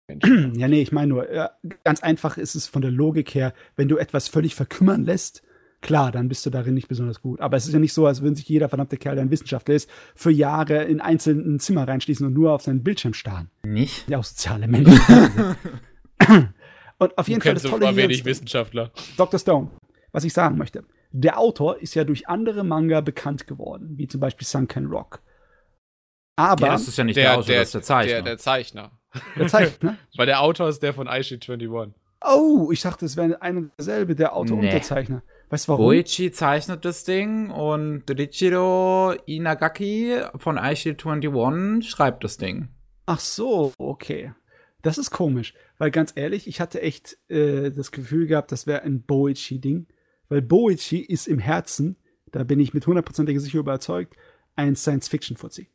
Menschen 0.08 0.56
Ja, 0.60 0.68
nee, 0.68 0.82
ich 0.82 0.92
meine 0.92 1.08
nur, 1.08 1.32
ja, 1.32 1.52
ganz 1.84 2.02
einfach 2.02 2.38
ist 2.38 2.56
es 2.56 2.68
von 2.68 2.82
der 2.82 2.92
Logik 2.92 3.34
her, 3.34 3.54
wenn 3.76 3.88
du 3.88 3.98
etwas 3.98 4.28
völlig 4.28 4.56
verkümmern 4.56 5.04
lässt, 5.04 5.44
klar, 5.82 6.12
dann 6.12 6.28
bist 6.28 6.46
du 6.46 6.50
darin 6.50 6.74
nicht 6.74 6.88
besonders 6.88 7.22
gut. 7.22 7.40
Aber 7.42 7.58
es 7.58 7.66
ist 7.68 7.74
ja 7.74 7.80
nicht 7.80 7.94
so, 7.94 8.06
als 8.06 8.22
würde 8.22 8.36
sich 8.36 8.48
jeder 8.48 8.70
verdammte 8.70 8.98
Kerl, 8.98 9.16
der 9.16 9.26
ein 9.26 9.32
Wissenschaftler 9.32 9.76
ist, 9.76 9.90
für 10.16 10.32
Jahre 10.32 10.84
in 10.84 11.02
einzelnen 11.02 11.60
Zimmer 11.60 11.88
reinschließen 11.88 12.26
und 12.26 12.34
nur 12.34 12.52
auf 12.54 12.62
seinen 12.62 12.84
Bildschirm 12.84 13.14
starren. 13.14 13.50
Nicht? 13.64 14.08
Ja, 14.08 14.20
auch 14.20 14.24
soziale 14.24 14.68
Menschen. 14.68 15.00
und 16.98 17.18
auf 17.18 17.26
Du 17.26 17.32
jeden 17.32 17.42
Fall 17.42 17.54
das 17.54 17.64
Tolle 17.64 17.88
aber 17.88 17.96
hier 17.96 18.04
wenig 18.04 18.26
Wissenschaftler. 18.26 18.92
Dr. 19.18 19.40
Stone, 19.40 19.72
was 20.12 20.24
ich 20.24 20.34
sagen 20.34 20.58
möchte. 20.58 20.84
Der 21.12 21.38
Autor 21.40 21.78
ist 21.82 21.94
ja 21.96 22.04
durch 22.04 22.28
andere 22.30 22.64
Manga 22.64 23.02
bekannt 23.02 23.48
geworden, 23.48 23.98
wie 23.98 24.08
zum 24.08 24.22
Beispiel 24.22 24.48
Sunken 24.48 24.86
Rock. 24.86 25.20
Aber 26.38 26.68
Ja, 26.68 26.74
das 26.74 26.88
ist 26.88 26.98
ja 26.98 27.04
nicht 27.04 27.18
der, 27.18 27.38
Autor, 27.38 27.56
das 27.56 27.68
ist 27.68 27.74
der 27.74 27.82
Zeichner. 27.82 28.14
Der, 28.14 28.22
der 28.22 28.38
Zeichner. 28.38 28.92
der 29.38 29.48
Zeichner, 29.48 29.98
Weil 30.16 30.26
der 30.26 30.42
Autor 30.42 30.70
ist 30.70 30.82
der 30.82 30.94
von 30.94 31.08
Aishi 31.08 31.36
21. 31.36 31.94
Oh, 32.24 32.70
ich 32.72 32.82
dachte, 32.82 33.06
es 33.06 33.18
wäre 33.18 33.42
einer 33.42 33.64
derselbe, 33.78 34.16
der 34.16 34.36
Autor 34.36 34.58
und 34.58 34.64
Nee. 34.64 34.68
Unterzeichner. 34.72 35.24
Weißt 35.52 35.68
du 35.68 35.74
warum? 35.74 35.86
Boichi 35.86 36.32
zeichnet 36.32 36.86
das 36.86 37.04
Ding 37.04 37.52
und 37.52 38.10
Richiro 38.10 39.14
Inagaki 39.26 40.22
von 40.38 40.58
Aishi 40.58 40.96
21 40.98 41.90
schreibt 41.90 42.24
das 42.24 42.38
Ding. 42.38 42.70
Ach 43.06 43.20
so, 43.20 43.74
okay. 43.78 44.34
Das 44.82 44.98
ist 44.98 45.12
komisch, 45.12 45.54
weil 45.78 45.92
ganz 45.92 46.14
ehrlich, 46.16 46.48
ich 46.48 46.62
hatte 46.62 46.82
echt 46.82 47.18
äh, 47.30 47.70
das 47.70 47.92
Gefühl 47.92 48.28
gehabt, 48.28 48.54
das 48.54 48.66
wäre 48.66 48.84
ein 48.84 49.04
Boichi-Ding. 49.04 49.88
Weil 50.30 50.42
Boichi 50.42 51.00
ist 51.00 51.28
im 51.28 51.38
Herzen, 51.38 51.98
da 52.32 52.46
bin 52.46 52.62
ich 52.62 52.74
mit 52.74 52.88
hundertprozentiger 52.88 53.42
Sicherheit 53.42 53.64
überzeugt, 53.64 54.16
ein 54.56 54.78
Science-Fiction-Fuzzi. 54.78 55.68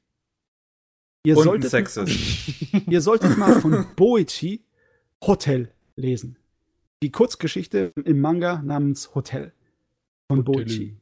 Ihr 1.25 1.37
solltet, 1.37 1.73
ihr 2.89 3.01
solltet 3.03 3.37
mal 3.37 3.61
von 3.61 3.85
Boichi 3.95 4.65
Hotel 5.21 5.71
lesen. 5.97 6.39
Die 7.03 7.11
Kurzgeschichte 7.11 7.93
im 8.05 8.23
Manga 8.23 8.63
namens 8.63 9.15
Hotel 9.15 9.53
von 10.29 10.45
Boichi. 10.45 10.97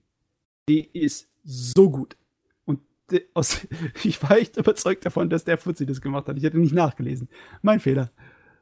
Die 0.68 0.88
ist 0.98 1.30
so 1.42 1.90
gut. 1.90 2.16
Und 2.64 2.80
de- 3.10 3.26
aus, 3.34 3.66
ich 4.04 4.22
war 4.22 4.38
echt 4.38 4.56
überzeugt 4.56 5.04
davon, 5.06 5.28
dass 5.30 5.44
der 5.44 5.58
Fuzzi 5.58 5.86
das 5.86 6.00
gemacht 6.00 6.26
hat. 6.28 6.36
Ich 6.36 6.44
hätte 6.44 6.58
nicht 6.58 6.74
nachgelesen. 6.74 7.28
Mein 7.62 7.80
Fehler. 7.80 8.10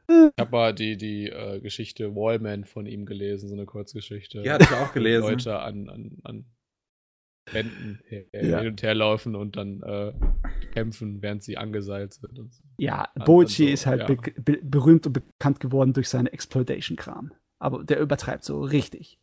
Ich 0.09 0.31
habe 0.37 0.51
mal 0.51 0.73
die, 0.73 0.97
die 0.97 1.29
äh, 1.29 1.61
Geschichte 1.61 2.13
Wallman 2.13 2.65
von 2.65 2.85
ihm 2.85 3.05
gelesen, 3.05 3.47
so 3.47 3.55
eine 3.55 3.65
Kurzgeschichte. 3.65 4.41
Ja, 4.43 4.53
hatte 4.55 4.65
ich 4.65 4.73
auch 4.73 4.91
gelesen. 4.93 5.29
Leute 5.29 5.59
an, 5.59 5.87
an, 5.89 6.17
an 6.23 6.45
Wänden 7.51 7.99
her, 8.07 8.25
Ja. 8.33 8.59
hin 8.59 8.67
und 8.69 8.83
her 8.83 8.95
laufen 8.95 9.35
und 9.35 9.55
dann 9.55 9.81
äh, 9.81 10.13
kämpfen, 10.73 11.21
während 11.21 11.43
sie 11.43 11.57
angeseilt 11.57 12.13
sind. 12.13 12.37
Und 12.37 12.53
so. 12.53 12.63
Ja, 12.77 13.09
dann 13.15 13.25
Boichi 13.25 13.67
so, 13.67 13.73
ist 13.73 13.85
halt 13.85 14.01
ja. 14.01 14.07
be 14.07 14.17
be 14.41 14.59
berühmt 14.61 15.05
und 15.07 15.13
bekannt 15.13 15.59
geworden 15.61 15.93
durch 15.93 16.09
seine 16.09 16.31
Exploitation-Kram. 16.33 17.31
Aber 17.59 17.83
der 17.85 17.99
übertreibt 18.01 18.43
so 18.43 18.61
richtig. 18.61 19.19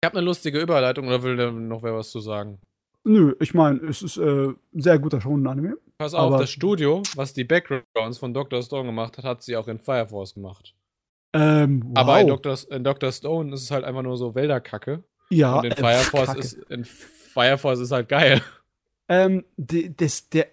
Ich 0.00 0.06
habe 0.06 0.18
eine 0.18 0.26
lustige 0.26 0.60
Überleitung, 0.60 1.08
oder 1.08 1.24
will 1.24 1.36
da 1.36 1.50
noch 1.50 1.82
wer 1.82 1.94
was 1.94 2.10
zu 2.10 2.20
sagen? 2.20 2.60
Nö, 3.02 3.34
ich 3.40 3.52
meine, 3.52 3.80
es 3.80 4.02
ist 4.02 4.16
äh, 4.16 4.48
ein 4.48 4.56
sehr 4.72 4.98
guter 5.00 5.20
Shonen-Anime. 5.20 5.76
Pass 5.98 6.14
auf, 6.14 6.38
das 6.38 6.50
Studio, 6.50 7.02
was 7.16 7.32
die 7.32 7.42
Backgrounds 7.42 8.18
von 8.18 8.32
Dr. 8.32 8.62
Stone 8.62 8.86
gemacht 8.86 9.18
hat, 9.18 9.24
hat 9.24 9.42
sie 9.42 9.56
auch 9.56 9.66
in 9.66 9.80
Fire 9.80 10.06
Force 10.06 10.34
gemacht. 10.34 10.74
Ähm, 11.32 11.82
wow. 11.86 11.98
Aber 11.98 12.20
in 12.20 12.28
Dr. 12.28 12.56
In 12.70 12.84
Dr. 12.84 13.10
Stone 13.10 13.52
ist 13.52 13.62
es 13.62 13.70
halt 13.72 13.84
einfach 13.84 14.02
nur 14.02 14.16
so 14.16 14.36
Wälderkacke. 14.36 15.02
ja, 15.30 15.58
und 15.58 15.64
in 15.64 15.72
äh, 15.72 15.76
Fire 15.76 16.04
Force 16.04 16.26
Kacke. 16.26 16.38
ist 16.38 16.52
in 16.70 16.84
Fire 16.84 17.58
Force 17.58 17.80
ist 17.80 17.90
halt 17.90 18.08
geil. 18.08 18.40
Ähm, 19.08 19.44
die, 19.56 19.96
das, 19.96 20.28
der, 20.28 20.48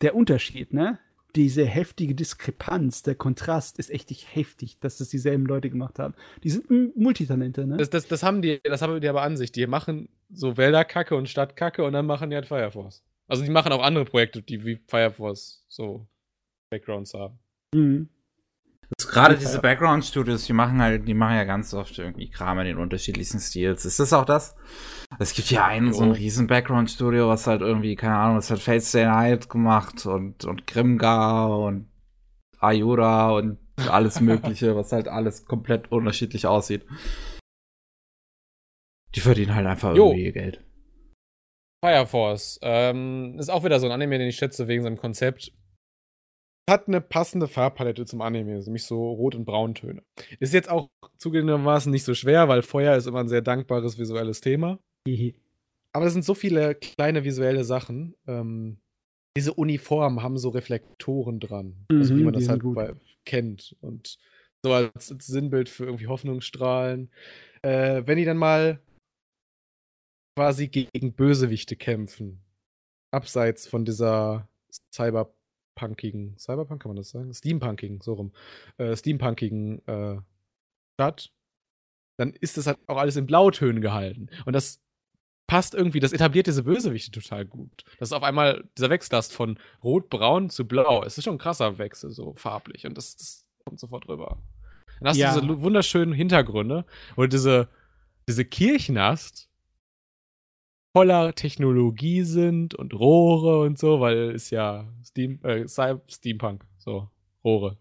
der 0.00 0.14
Unterschied, 0.14 0.72
ne? 0.72 0.98
Diese 1.36 1.64
heftige 1.64 2.14
Diskrepanz, 2.14 3.02
der 3.02 3.14
Kontrast 3.14 3.78
ist 3.78 3.90
echt 3.90 4.10
nicht 4.10 4.34
heftig, 4.34 4.78
dass 4.80 4.98
das 4.98 5.08
dieselben 5.08 5.46
Leute 5.46 5.70
gemacht 5.70 5.98
haben. 5.98 6.14
Die 6.42 6.50
sind 6.50 6.68
Multitalente, 6.96 7.66
ne? 7.66 7.76
Das, 7.76 7.90
das, 7.90 8.08
das 8.08 8.22
haben 8.22 8.42
die, 8.42 8.60
das 8.64 8.82
haben 8.82 9.00
die 9.00 9.08
aber 9.08 9.22
an 9.22 9.36
sich. 9.36 9.52
Die 9.52 9.66
machen 9.66 10.08
so 10.32 10.56
Wälderkacke 10.56 11.14
und 11.14 11.28
Stadtkacke 11.28 11.84
und 11.84 11.92
dann 11.92 12.06
machen 12.06 12.30
die 12.30 12.36
halt 12.36 12.46
Fire 12.46 12.70
Force. 12.70 13.02
Also 13.28 13.44
die 13.44 13.50
machen 13.50 13.72
auch 13.72 13.82
andere 13.82 14.04
Projekte, 14.04 14.42
die 14.42 14.64
wie 14.64 14.80
Fire 14.88 15.12
Force 15.12 15.64
so 15.68 16.06
Backgrounds 16.70 17.14
haben. 17.14 17.38
Mhm. 17.74 18.08
Das 18.96 19.08
Gerade 19.08 19.36
diese 19.36 19.60
Background-Studios, 19.60 20.44
die 20.46 20.52
machen 20.52 20.80
halt, 20.82 21.06
die 21.06 21.14
machen 21.14 21.36
ja 21.36 21.44
ganz 21.44 21.74
oft 21.74 21.98
irgendwie 21.98 22.28
Kram 22.28 22.58
in 22.60 22.66
den 22.66 22.78
unterschiedlichsten 22.78 23.38
Stils. 23.38 23.84
Ist 23.84 24.00
das 24.00 24.12
auch 24.12 24.24
das? 24.24 24.56
Es 25.18 25.32
gibt 25.34 25.50
ja 25.50 25.64
einen, 25.64 25.92
so 25.92 26.02
ein 26.02 26.12
riesen 26.12 26.46
Background-Studio, 26.46 27.28
was 27.28 27.46
halt 27.46 27.60
irgendwie, 27.60 27.96
keine 27.96 28.16
Ahnung, 28.16 28.36
was 28.36 28.50
hat 28.50 28.60
Fate 28.60 28.82
Stay 28.82 29.04
Night 29.04 29.48
gemacht 29.48 30.06
und, 30.06 30.44
und 30.44 30.66
Grimgar 30.66 31.58
und 31.60 31.88
Ayura 32.58 33.30
und 33.30 33.58
alles 33.88 34.20
Mögliche, 34.20 34.76
was 34.76 34.92
halt 34.92 35.08
alles 35.08 35.46
komplett 35.46 35.90
unterschiedlich 35.92 36.46
aussieht. 36.46 36.84
Die 39.14 39.20
verdienen 39.20 39.54
halt 39.54 39.66
einfach 39.66 39.94
Jo. 39.94 40.08
irgendwie 40.08 40.24
ihr 40.26 40.32
Geld. 40.32 40.64
Fire 41.84 42.06
Force 42.06 42.58
ähm, 42.62 43.36
ist 43.38 43.50
auch 43.50 43.64
wieder 43.64 43.80
so 43.80 43.86
ein 43.86 43.92
Anime, 43.92 44.18
den 44.18 44.28
ich 44.28 44.36
schätze 44.36 44.68
wegen 44.68 44.82
seinem 44.82 44.98
Konzept. 44.98 45.52
Hat 46.70 46.86
eine 46.86 47.00
passende 47.00 47.48
Farbpalette 47.48 48.06
zum 48.06 48.20
Anime, 48.20 48.56
nämlich 48.60 48.84
so 48.84 49.10
Rot- 49.10 49.34
und 49.34 49.44
Brauntöne. 49.44 50.04
Ist 50.38 50.54
jetzt 50.54 50.70
auch 50.70 50.88
zugegebenermaßen 51.18 51.90
nicht 51.90 52.04
so 52.04 52.14
schwer, 52.14 52.46
weil 52.46 52.62
Feuer 52.62 52.94
ist 52.96 53.06
immer 53.06 53.18
ein 53.18 53.28
sehr 53.28 53.42
dankbares 53.42 53.98
visuelles 53.98 54.40
Thema. 54.40 54.78
Aber 55.92 56.06
es 56.06 56.12
sind 56.12 56.24
so 56.24 56.34
viele 56.34 56.76
kleine 56.76 57.24
visuelle 57.24 57.64
Sachen. 57.64 58.14
Ähm, 58.28 58.78
diese 59.36 59.52
Uniformen 59.52 60.22
haben 60.22 60.38
so 60.38 60.50
Reflektoren 60.50 61.40
dran. 61.40 61.86
also 61.90 62.14
wie 62.14 62.20
Mhm, 62.20 62.24
man 62.24 62.34
das 62.34 62.48
halt 62.48 62.62
bei, 62.62 62.94
kennt. 63.24 63.76
Und 63.80 64.18
so 64.64 64.72
als, 64.72 65.08
Sinnbild 65.08 65.68
für 65.68 65.86
irgendwie 65.86 66.06
Hoffnungsstrahlen. 66.06 67.10
Äh, 67.62 68.02
wenn 68.06 68.16
die 68.16 68.24
dann 68.24 68.36
mal 68.36 68.80
quasi 70.38 70.68
gegen 70.68 71.14
Bösewichte 71.14 71.74
kämpfen, 71.74 72.44
abseits 73.12 73.66
von 73.66 73.84
dieser 73.84 74.48
cyberpunkigen, 75.74 76.36
Cyberpunk 76.38 76.82
kann 76.82 76.90
man 76.90 76.96
das 76.96 77.10
sagen? 77.10 77.32
Steampunkigen, 77.32 78.00
so 78.00 78.14
rum. 78.14 78.32
Äh, 78.78 78.96
Steampunkigen 78.96 79.86
äh, 79.86 80.18
Stadt, 80.94 81.32
dann 82.16 82.32
ist 82.34 82.56
das 82.56 82.66
halt 82.66 82.78
auch 82.86 82.98
alles 82.98 83.16
in 83.16 83.26
Blautönen 83.26 83.80
gehalten. 83.80 84.28
Und 84.44 84.52
das 84.52 84.80
passt 85.46 85.74
irgendwie, 85.74 86.00
das 86.00 86.12
etabliert 86.12 86.46
diese 86.46 86.64
Bösewichte 86.64 87.10
total 87.10 87.44
gut. 87.44 87.84
Das 87.98 88.10
ist 88.10 88.12
auf 88.12 88.22
einmal 88.22 88.68
dieser 88.76 88.90
Wechsel 88.90 89.16
hast 89.16 89.32
von 89.32 89.58
rot-braun 89.82 90.50
zu 90.50 90.66
blau. 90.66 91.02
Es 91.02 91.18
ist 91.18 91.24
schon 91.24 91.34
ein 91.34 91.38
krasser 91.38 91.78
Wechsel, 91.78 92.10
so 92.10 92.34
farblich. 92.34 92.86
Und 92.86 92.96
das, 92.96 93.16
das 93.16 93.46
kommt 93.64 93.80
sofort 93.80 94.08
rüber. 94.08 94.42
Dann 95.00 95.08
hast 95.08 95.16
Ja. 95.16 95.34
du 95.34 95.40
diese 95.40 95.60
wunderschönen 95.62 96.12
Hintergründe, 96.12 96.84
wo 97.16 97.22
du 97.22 97.28
diese, 97.28 97.68
diese 98.28 98.44
Kirchen 98.44 98.98
hast, 98.98 99.49
voller 100.92 101.34
Technologie 101.34 102.22
sind 102.22 102.74
und 102.74 102.94
Rohre 102.94 103.60
und 103.60 103.78
so, 103.78 104.00
weil 104.00 104.30
es 104.30 104.50
ja 104.50 104.92
Steam, 105.04 105.40
äh, 105.44 105.66
Steampunk, 105.68 106.64
so, 106.78 107.08
Rohre. 107.44 107.76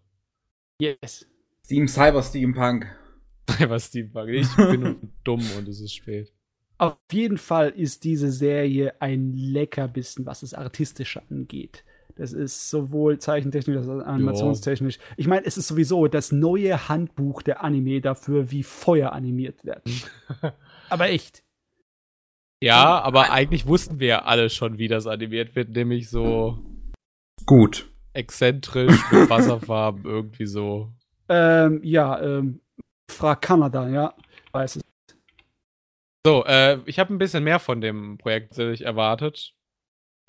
Yes. 0.79 1.27
Steam 1.65 1.87
Cyber 1.87 2.23
Steampunk. 2.23 2.87
Was 3.67 3.87
Steampunk. 3.87 4.29
Ich 4.29 4.55
bin 4.55 5.11
dumm 5.23 5.43
und 5.57 5.67
es 5.67 5.81
ist 5.81 5.93
spät. 5.93 6.31
Auf 6.77 6.97
jeden 7.11 7.37
Fall 7.37 7.69
ist 7.69 8.05
diese 8.05 8.31
Serie 8.31 9.01
ein 9.01 9.33
Leckerbissen, 9.33 10.25
was 10.25 10.41
das 10.41 10.53
Artistische 10.53 11.21
angeht. 11.29 11.83
Das 12.15 12.31
ist 12.33 12.69
sowohl 12.69 13.17
zeichentechnisch 13.17 13.77
als 13.77 13.87
auch 13.87 13.99
animationstechnisch. 13.99 14.97
Ich 15.17 15.27
meine, 15.27 15.45
es 15.45 15.57
ist 15.57 15.67
sowieso 15.67 16.07
das 16.07 16.31
neue 16.31 16.89
Handbuch 16.89 17.41
der 17.41 17.63
Anime 17.63 18.01
dafür, 18.01 18.51
wie 18.51 18.63
Feuer 18.63 19.13
animiert 19.13 19.63
werden. 19.65 19.93
Aber 20.89 21.09
echt. 21.09 21.43
Ja, 22.61 22.99
aber 23.01 23.31
eigentlich 23.31 23.67
wussten 23.67 23.99
wir 23.99 24.07
ja 24.07 24.21
alle 24.23 24.49
schon, 24.49 24.77
wie 24.77 24.87
das 24.87 25.07
animiert 25.07 25.55
wird, 25.55 25.69
nämlich 25.69 26.09
so 26.09 26.59
Gut. 27.45 27.89
exzentrisch 28.13 28.99
mit 29.11 29.29
Wasserfarben 29.29 30.03
irgendwie 30.03 30.45
so. 30.45 30.91
Ähm, 31.29 31.79
ja, 31.83 32.21
ähm, 32.21 32.59
frag 33.09 33.41
Kanada, 33.41 33.87
ja. 33.87 34.13
Weiß 34.51 34.77
es. 34.77 34.83
So, 36.25 36.43
äh, 36.45 36.79
ich 36.85 36.99
habe 36.99 37.13
ein 37.13 37.17
bisschen 37.17 37.43
mehr 37.43 37.59
von 37.59 37.79
dem 37.79 38.17
Projekt 38.17 38.49
tatsächlich 38.49 38.81
erwartet. 38.81 39.53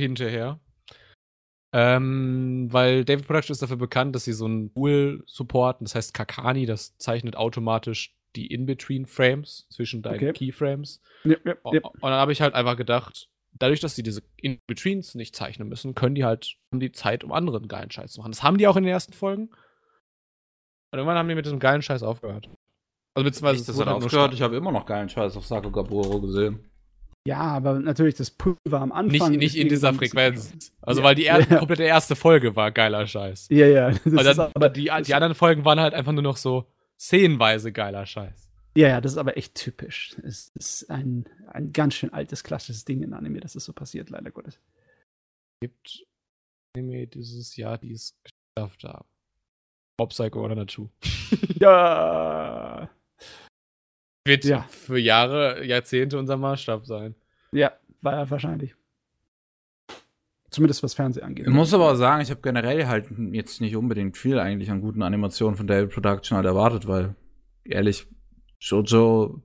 Hinterher. 0.01 0.61
Ähm, 1.73 2.69
weil 2.71 3.05
David 3.05 3.27
Production 3.27 3.53
ist 3.53 3.63
dafür 3.63 3.77
bekannt, 3.77 4.15
dass 4.15 4.25
sie 4.25 4.33
so 4.33 4.47
ein 4.47 4.73
Tool 4.73 5.23
supporten, 5.27 5.85
das 5.85 5.95
heißt 5.95 6.15
Kakani, 6.15 6.67
das 6.67 6.97
zeichnet 6.99 7.37
automatisch 7.37 8.17
die 8.37 8.47
In-Between-Frames 8.47 9.67
zwischen 9.71 10.03
deinen 10.03 10.17
Okay. 10.17 10.33
Keyframes. 10.33 11.01
Ja, 11.25 11.37
ja, 11.45 11.55
ja. 11.73 11.81
Und 11.83 12.03
dann 12.03 12.13
habe 12.13 12.33
ich 12.33 12.41
halt 12.41 12.55
einfach 12.55 12.77
gedacht, 12.77 13.29
dadurch, 13.53 13.81
dass 13.81 13.95
sie 13.97 14.03
diese 14.03 14.23
In-Betweens 14.37 15.15
nicht 15.15 15.35
zeichnen 15.35 15.69
müssen, 15.69 15.95
können 15.95 16.15
die 16.15 16.25
halt, 16.25 16.57
haben 16.73 16.81
die 16.81 16.93
Zeit, 16.93 17.25
um 17.25 17.33
anderen 17.33 17.67
geilen 17.69 17.91
Scheiß 17.91 18.13
zu 18.13 18.21
machen. 18.21 18.33
Das 18.33 18.43
haben 18.43 18.59
die 18.59 18.69
auch 18.69 18.77
in 18.77 18.85
den 18.85 18.93
ersten 18.93 19.13
Folgen. 19.13 19.51
Und 20.93 20.99
irgendwann 20.99 21.17
haben 21.19 21.29
die 21.29 21.35
mit 21.35 21.45
diesem 21.45 21.59
geilen 21.59 21.83
Scheiß 21.83 22.03
aufgehört. 22.03 22.49
Also 23.15 23.25
beziehungsweise 23.25 23.59
das 23.65 23.69
es 23.75 23.81
hat 23.81 23.87
halt 23.89 24.03
aufgehört. 24.05 24.35
Ich 24.35 24.43
habe 24.43 24.57
immer 24.57 24.73
noch 24.73 24.87
geilen 24.87 25.09
Scheiß 25.09 25.37
auf 25.37 25.47
Sako 25.47 25.71
Gaburo 25.71 26.21
gesehen. 26.21 26.61
ja, 27.27 27.39
aber 27.39 27.79
natürlich 27.81 28.15
das 28.15 28.31
Pulver 28.31 28.81
am 28.81 28.93
Anfang. 28.93 29.31
nicht, 29.33 29.39
nicht 29.41 29.57
in 29.57 29.69
dieser 29.69 29.93
Frequenz. 29.93 30.73
Also 30.81 31.01
Ja. 31.01 31.07
weil 31.07 31.15
die 31.17 31.27
er 31.27 31.41
Ja. 31.41 31.59
komplette 31.59 31.83
erste 31.83 32.17
Folge 32.17 32.57
war 32.57 32.71
geiler 32.73 33.07
Scheiß. 33.07 33.49
Ja, 33.51 33.67
ja. 33.67 33.91
Das 34.05 34.07
ist 34.27 34.39
dann, 34.39 34.51
aber, 34.55 34.69
die, 34.69 34.87
das- 34.87 35.07
die 35.07 35.15
anderen 35.15 35.35
Folgen 35.35 35.65
waren 35.65 35.81
halt 35.81 35.93
einfach 35.95 36.13
nur 36.13 36.23
noch 36.23 36.37
so 36.37 36.67
szenenweise 37.01 37.73
geiler 37.73 38.05
Scheiß. 38.07 38.49
Ja, 38.77 38.89
ja, 38.89 39.01
das 39.01 39.13
ist 39.13 39.19
aber 39.19 39.37
echt 39.37 39.55
typisch. 39.55 40.17
Es 40.23 40.51
ist 40.55 40.91
ein, 40.91 41.25
ein 41.49 41.73
ganz 41.73 41.95
schön 41.95 42.13
altes, 42.13 42.45
klassisches 42.45 42.85
Ding 42.85 43.03
in 43.03 43.15
Anime, 43.15 43.41
dass 43.41 43.55
es 43.57 43.65
so 43.65 43.73
passiert, 43.73 44.11
leider 44.11 44.31
Gottes. 44.31 44.61
Gibt 45.61 46.07
Anime 46.77 47.07
dieses 47.09 47.57
Jahr, 47.57 47.79
die 47.79 47.93
es 47.93 48.17
geschafft 48.57 48.85
haben. 48.85 49.09
Mob 49.99 50.11
Psycho 50.11 50.45
oder 50.45 50.55
Nachu. 50.55 50.89
Ja. 51.61 52.89
Wird 54.27 54.45
Ja. 54.45 54.63
für 54.63 54.99
Jahre, 54.99 55.65
Jahrzehnte 55.65 56.19
unser 56.19 56.37
Maßstab 56.37 56.87
sein. 56.87 57.15
Ja, 57.53 57.79
war 58.01 58.31
wahrscheinlich. 58.31 58.75
Zumindest 60.51 60.83
was 60.83 60.95
Fernsehen 60.95 61.25
angeht. 61.25 61.47
Ich 61.47 61.53
muss 61.53 61.73
aber 61.73 61.93
auch 61.93 61.95
sagen, 61.95 62.23
ich 62.23 62.31
habe 62.31 62.41
generell 62.41 62.87
halt 62.87 63.07
jetzt 63.33 63.61
nicht 63.61 63.77
unbedingt 63.77 64.17
viel 64.17 64.39
eigentlich 64.39 64.71
an 64.71 64.81
guten 64.81 65.03
Animationen 65.03 65.57
von 65.57 65.67
David 65.69 65.93
Production 65.93 66.37
halt 66.37 66.47
erwartet, 66.47 66.89
weil 66.89 67.15
ehrlich, 67.65 68.07
Jojo 68.59 69.43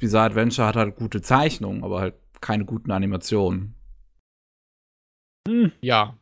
Bizarre 0.00 0.26
Adventure 0.26 0.66
hat 0.68 0.76
halt 0.76 0.96
gute 0.96 1.22
Zeichnungen, 1.22 1.82
aber 1.82 2.00
halt 2.00 2.14
keine 2.40 2.64
guten 2.66 2.90
Animationen. 2.90 3.74
Hm, 5.48 5.72
Ja, 5.82 6.16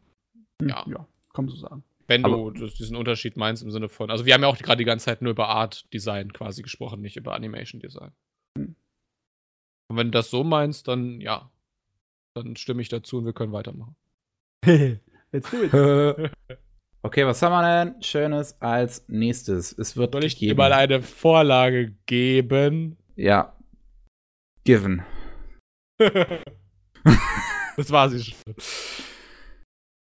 hm, 0.60 0.68
Ja. 0.68 0.84
ja, 0.88 1.06
kann 1.34 1.44
man 1.46 1.48
so 1.48 1.56
sagen. 1.56 1.84
wenn 2.08 2.24
Aber- 2.24 2.52
du 2.52 2.66
diesen 2.66 2.96
Unterschied 2.96 3.36
meinst 3.36 3.62
im 3.62 3.70
Sinne 3.70 3.88
von, 3.88 4.10
also 4.10 4.26
wir 4.26 4.34
haben 4.34 4.42
ja 4.42 4.48
auch 4.48 4.58
gerade 4.58 4.78
die 4.78 4.84
ganze 4.84 5.06
Zeit 5.06 5.22
nur 5.22 5.30
über 5.32 5.48
Art 5.48 5.92
Design 5.94 6.32
quasi 6.32 6.62
gesprochen, 6.62 7.00
nicht 7.00 7.16
über 7.16 7.34
Animation 7.34 7.80
Design. 7.80 8.12
Hm. 8.58 8.76
Und 9.88 9.96
wenn 9.96 10.08
du 10.08 10.12
das 10.12 10.30
so 10.30 10.44
meinst, 10.44 10.88
dann 10.88 11.20
ja, 11.20 11.50
dann 12.34 12.56
stimme 12.56 12.82
ich 12.82 12.88
dazu 12.88 13.18
und 13.18 13.24
wir 13.24 13.32
können 13.32 13.52
weitermachen. 13.52 13.96
Let's 15.32 15.50
do 15.50 15.62
it. 15.64 15.72
okay, 17.02 17.26
was 17.26 17.42
haben 17.42 17.52
wir 17.52 17.84
denn 17.84 18.02
Schönes 18.02 18.60
als 18.60 19.04
nächstes? 19.08 19.72
Es 19.78 19.96
wird 19.96 20.12
Soll 20.12 20.24
ich 20.24 20.34
dir 20.36 20.48
gegeben. 20.54 20.58
mal 20.58 20.72
eine 20.72 21.02
Vorlage 21.02 21.92
geben? 22.06 22.96
Ja. 23.16 23.56
Given. 24.64 25.02
das 25.98 27.90
war 27.90 28.08
sie 28.10 28.22
schon. 28.22 28.54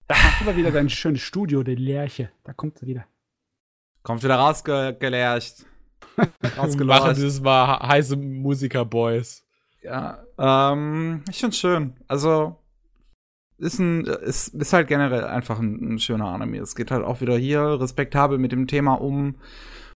Da 0.09 0.15
haben 0.17 0.47
wir 0.47 0.57
wieder 0.57 0.71
dein 0.73 0.89
schönes 0.89 1.21
Studio, 1.23 1.63
der 1.63 1.77
Lerche. 1.77 2.31
Da 2.45 2.53
kommt 2.53 2.81
er 2.83 2.89
wieder. 2.89 3.07
Kommt 4.03 4.23
wieder 4.25 4.37
rausgelercht. 4.37 5.67
Wir 6.17 6.85
machen 6.87 7.15
dieses 7.15 7.41
Mal 7.41 7.79
he- 7.81 7.87
heiße 7.89 8.17
Musiker-Boys. 8.17 9.45
Ja, 9.83 10.25
ähm, 10.39 11.23
ich 11.31 11.39
find's 11.39 11.59
schön. 11.59 11.95
Also, 12.09 12.57
ist 13.59 13.79
ein, 13.79 14.05
ist, 14.05 14.55
ist 14.55 14.73
halt 14.73 14.89
generell 14.89 15.25
einfach 15.25 15.59
ein, 15.59 15.95
ein 15.95 15.99
schöner 15.99 16.29
Anime. 16.29 16.59
Es 16.59 16.75
geht 16.75 16.91
halt 16.91 17.05
auch 17.05 17.21
wieder 17.21 17.37
hier 17.37 17.81
respektabel 17.81 18.39
mit 18.39 18.53
dem 18.53 18.67
Thema 18.67 18.95
um, 18.95 19.37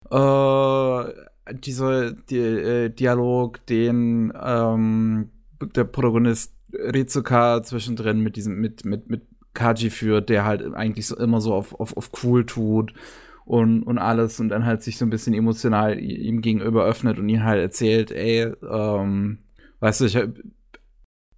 äh, 0.09 1.53
dieser 1.53 2.11
die, 2.11 2.38
äh, 2.38 2.90
Dialog, 2.90 3.65
den, 3.67 4.33
ähm, 4.41 5.30
der 5.75 5.83
Protagonist 5.83 6.53
Rizuka 6.73 7.61
zwischendrin 7.64 8.22
mit 8.22 8.35
diesem, 8.35 8.56
mit, 8.59 8.85
mit, 8.85 9.09
mit 9.09 9.23
Kaji 9.53 9.90
führt, 9.90 10.30
der 10.30 10.45
halt 10.45 10.73
eigentlich 10.73 11.07
so 11.07 11.17
immer 11.17 11.41
so 11.41 11.53
auf, 11.53 11.80
auf, 11.80 11.95
auf 11.98 12.11
cool 12.23 12.45
tut 12.45 12.93
und, 13.45 13.83
und 13.83 13.98
alles 13.98 14.40
und 14.40 14.49
dann 14.49 14.65
halt 14.65 14.81
sich 14.81 14.98
so 14.98 15.06
ein 15.06 15.09
bisschen 15.09 15.33
emotional 15.33 15.99
ihm 15.99 16.41
gegenüber 16.41 16.85
öffnet 16.85 17.19
und 17.19 17.27
ihn 17.27 17.43
halt 17.43 17.61
erzählt, 17.61 18.11
ey, 18.11 18.53
ähm, 18.69 19.40
weißt 19.81 20.01
du, 20.01 20.06
ich 20.06 20.15
hab, 20.15 20.30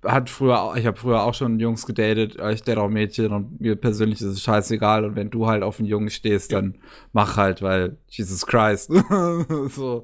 hat 0.03 0.30
früher, 0.30 0.61
auch- 0.61 0.75
ich 0.75 0.85
habe 0.85 0.98
früher 0.98 1.23
auch 1.23 1.33
schon 1.33 1.59
Jungs 1.59 1.85
gedatet, 1.85 2.38
äh, 2.40 2.53
ich 2.53 2.64
date 2.64 2.77
auch 2.77 2.90
Mädchen 2.90 3.32
und 3.32 3.59
mir 3.61 3.75
persönlich 3.75 4.19
ist 4.22 4.27
es 4.27 4.41
scheißegal 4.41 5.06
und 5.06 5.15
wenn 5.15 5.30
du 5.30 5.48
halt 5.48 5.64
auf 5.64 5.80
einen 5.80 5.88
Jungen 5.88 6.09
stehst, 6.09 6.51
dann 6.53 6.75
mach 7.11 7.38
halt, 7.38 7.61
weil 7.61 7.98
Jesus 8.09 8.45
Christ. 8.45 8.91
so. 9.69 10.03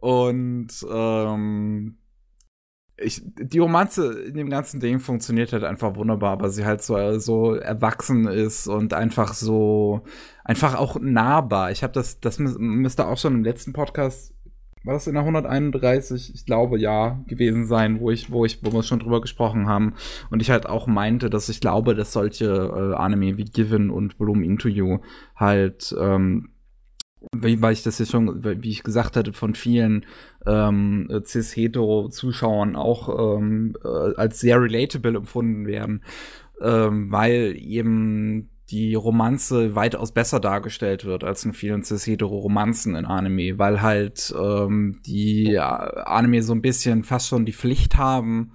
Und 0.00 0.68
ähm, 0.90 1.96
ich, 3.02 3.22
die 3.24 3.58
Romanze 3.58 4.12
in 4.24 4.34
dem 4.34 4.50
ganzen 4.50 4.78
Ding 4.80 5.00
funktioniert 5.00 5.52
halt 5.52 5.64
einfach 5.64 5.96
wunderbar, 5.96 6.40
weil 6.40 6.50
sie 6.50 6.64
halt 6.66 6.82
so, 6.82 7.18
so 7.18 7.54
erwachsen 7.54 8.26
ist 8.26 8.66
und 8.66 8.92
einfach 8.92 9.32
so, 9.32 10.02
einfach 10.44 10.74
auch 10.74 10.98
nahbar. 11.00 11.70
Ich 11.70 11.82
habe 11.82 11.92
das, 11.94 12.20
das 12.20 12.38
mü- 12.38 12.58
müsste 12.58 13.06
auch 13.06 13.16
schon 13.16 13.34
im 13.36 13.44
letzten 13.44 13.72
Podcast, 13.72 14.34
war 14.84 14.94
das 14.94 15.06
in 15.06 15.14
der 15.14 15.22
131? 15.22 16.34
Ich 16.34 16.46
glaube 16.46 16.78
ja, 16.78 17.22
gewesen 17.26 17.66
sein, 17.66 18.00
wo 18.00 18.10
ich, 18.10 18.30
wo 18.30 18.44
ich, 18.44 18.64
wo 18.64 18.72
wir 18.72 18.82
schon 18.82 19.00
drüber 19.00 19.20
gesprochen 19.20 19.68
haben. 19.68 19.94
Und 20.30 20.40
ich 20.40 20.50
halt 20.50 20.66
auch 20.66 20.86
meinte, 20.86 21.28
dass 21.28 21.48
ich 21.48 21.60
glaube, 21.60 21.94
dass 21.94 22.12
solche 22.12 22.46
äh, 22.46 22.94
Anime 22.94 23.36
wie 23.36 23.44
Given 23.44 23.90
und 23.90 24.16
Bloom 24.16 24.42
Into 24.42 24.68
You 24.68 24.98
halt, 25.36 25.94
ähm, 26.00 26.50
weil 27.32 27.74
ich 27.74 27.82
das 27.82 27.98
ja 27.98 28.06
schon, 28.06 28.42
wie 28.42 28.70
ich 28.70 28.82
gesagt 28.82 29.16
hatte, 29.16 29.34
von 29.34 29.54
vielen 29.54 30.06
ähm, 30.46 31.08
cis-hetero-Zuschauern 31.24 32.76
auch 32.76 33.36
ähm, 33.36 33.76
äh, 33.84 34.14
als 34.16 34.40
sehr 34.40 34.62
relatable 34.62 35.18
empfunden 35.18 35.66
werden, 35.66 36.02
ähm, 36.62 37.12
weil 37.12 37.54
eben 37.58 38.48
die 38.70 38.94
Romanze 38.94 39.74
weitaus 39.74 40.12
besser 40.12 40.38
dargestellt 40.38 41.04
wird 41.04 41.24
als 41.24 41.44
in 41.44 41.52
vielen 41.52 41.82
cis-hetero-Romanzen 41.82 42.94
in 42.94 43.04
Anime, 43.04 43.58
weil 43.58 43.82
halt 43.82 44.32
ähm, 44.38 45.00
die 45.04 45.58
Anime 45.58 46.42
so 46.42 46.52
ein 46.52 46.62
bisschen 46.62 47.02
fast 47.02 47.28
schon 47.28 47.46
die 47.46 47.52
Pflicht 47.52 47.96
haben, 47.96 48.52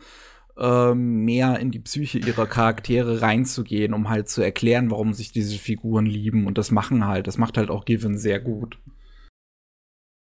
ähm, 0.57 1.25
mehr 1.25 1.59
in 1.59 1.71
die 1.71 1.79
Psyche 1.79 2.19
ihrer 2.19 2.47
Charaktere 2.47 3.21
reinzugehen, 3.21 3.93
um 3.93 4.09
halt 4.09 4.29
zu 4.29 4.41
erklären, 4.41 4.89
warum 4.89 5.11
sich 5.11 5.31
diese 5.31 5.57
Figuren 5.57 6.05
lieben. 6.05 6.47
Und 6.47 6.57
das 6.57 6.71
machen 6.71 7.05
halt, 7.05 7.27
das 7.27 7.37
macht 7.37 7.57
halt 7.57 7.69
auch 7.69 7.83
Given 7.83 8.17
sehr 8.17 8.39
gut. 8.39 8.79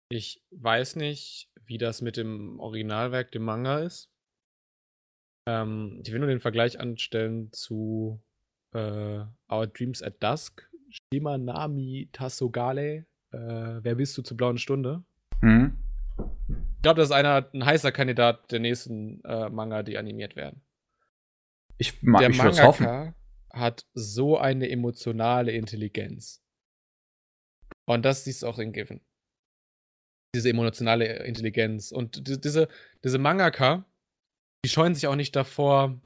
Ich 0.10 0.42
weiß 0.52 0.96
nicht, 0.96 1.50
wie 1.66 1.78
das 1.78 2.02
mit 2.02 2.18
dem 2.18 2.60
Originalwerk, 2.60 3.32
dem 3.32 3.44
Manga 3.44 3.80
ist. 3.80 4.10
Ähm, 5.48 6.02
ich 6.04 6.12
will 6.12 6.20
nur 6.20 6.30
den 6.30 6.40
Vergleich 6.40 6.80
anstellen 6.80 7.52
zu 7.52 8.22
äh, 8.74 9.24
Our 9.52 9.68
Dreams 9.68 10.02
at 10.02 10.22
Dusk, 10.24 10.70
Shimanami 11.14 12.10
Tasogale, 12.12 13.06
äh, 13.32 13.38
Wer 13.84 13.96
bist 13.96 14.18
du 14.18 14.22
zur 14.22 14.38
blauen 14.38 14.58
Stunde? 14.58 15.04
Hm? 15.42 15.78
Ich 16.18 16.82
glaube, 16.82 17.00
das 17.00 17.10
ist 17.10 17.16
einer, 17.16 17.50
ein 17.54 17.66
heißer 17.66 17.92
Kandidat 17.92 18.52
der 18.52 18.60
nächsten 18.60 19.24
äh, 19.24 19.50
Manga, 19.50 19.84
die 19.84 19.98
animiert 19.98 20.36
werden. 20.36 20.62
Ich 21.78 22.02
mag 22.04 22.22
der 22.22 22.30
ich 22.30 22.42
würd's 22.44 22.62
hoffen. 22.62 22.86
Mangaka 22.86 23.16
hat 23.54 23.86
so 23.94 24.38
eine 24.38 24.70
emotionale 24.70 25.52
Intelligenz. 25.52 26.42
Und 27.88 28.04
das 28.06 28.24
siehst 28.24 28.44
du 28.44 28.48
auch 28.48 28.60
in 28.60 28.72
Given. 28.72 29.02
Diese 30.36 30.50
emotionale 30.50 31.24
Intelligenz. 31.24 31.92
Und 31.92 32.28
di- 32.28 32.40
diese, 32.40 32.68
diese 33.04 33.18
Mangaka, 33.18 33.86
die 34.64 34.70
scheuen 34.70 34.96
sich 34.96 35.08
auch 35.08 35.16
nicht 35.16 35.36
davor, 35.36 36.00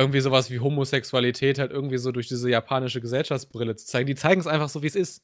irgendwie 0.00 0.20
sowas 0.20 0.50
wie 0.50 0.60
Homosexualität 0.60 1.58
halt 1.58 1.70
irgendwie 1.70 1.98
so 1.98 2.10
durch 2.12 2.28
diese 2.28 2.48
japanische 2.50 3.00
Gesellschaftsbrille 3.00 3.76
zu 3.76 3.86
zeigen. 3.86 4.06
Die 4.06 4.14
zeigen 4.14 4.40
es 4.40 4.46
einfach 4.46 4.68
so, 4.68 4.82
wie 4.82 4.86
es 4.86 4.96
ist. 4.96 5.22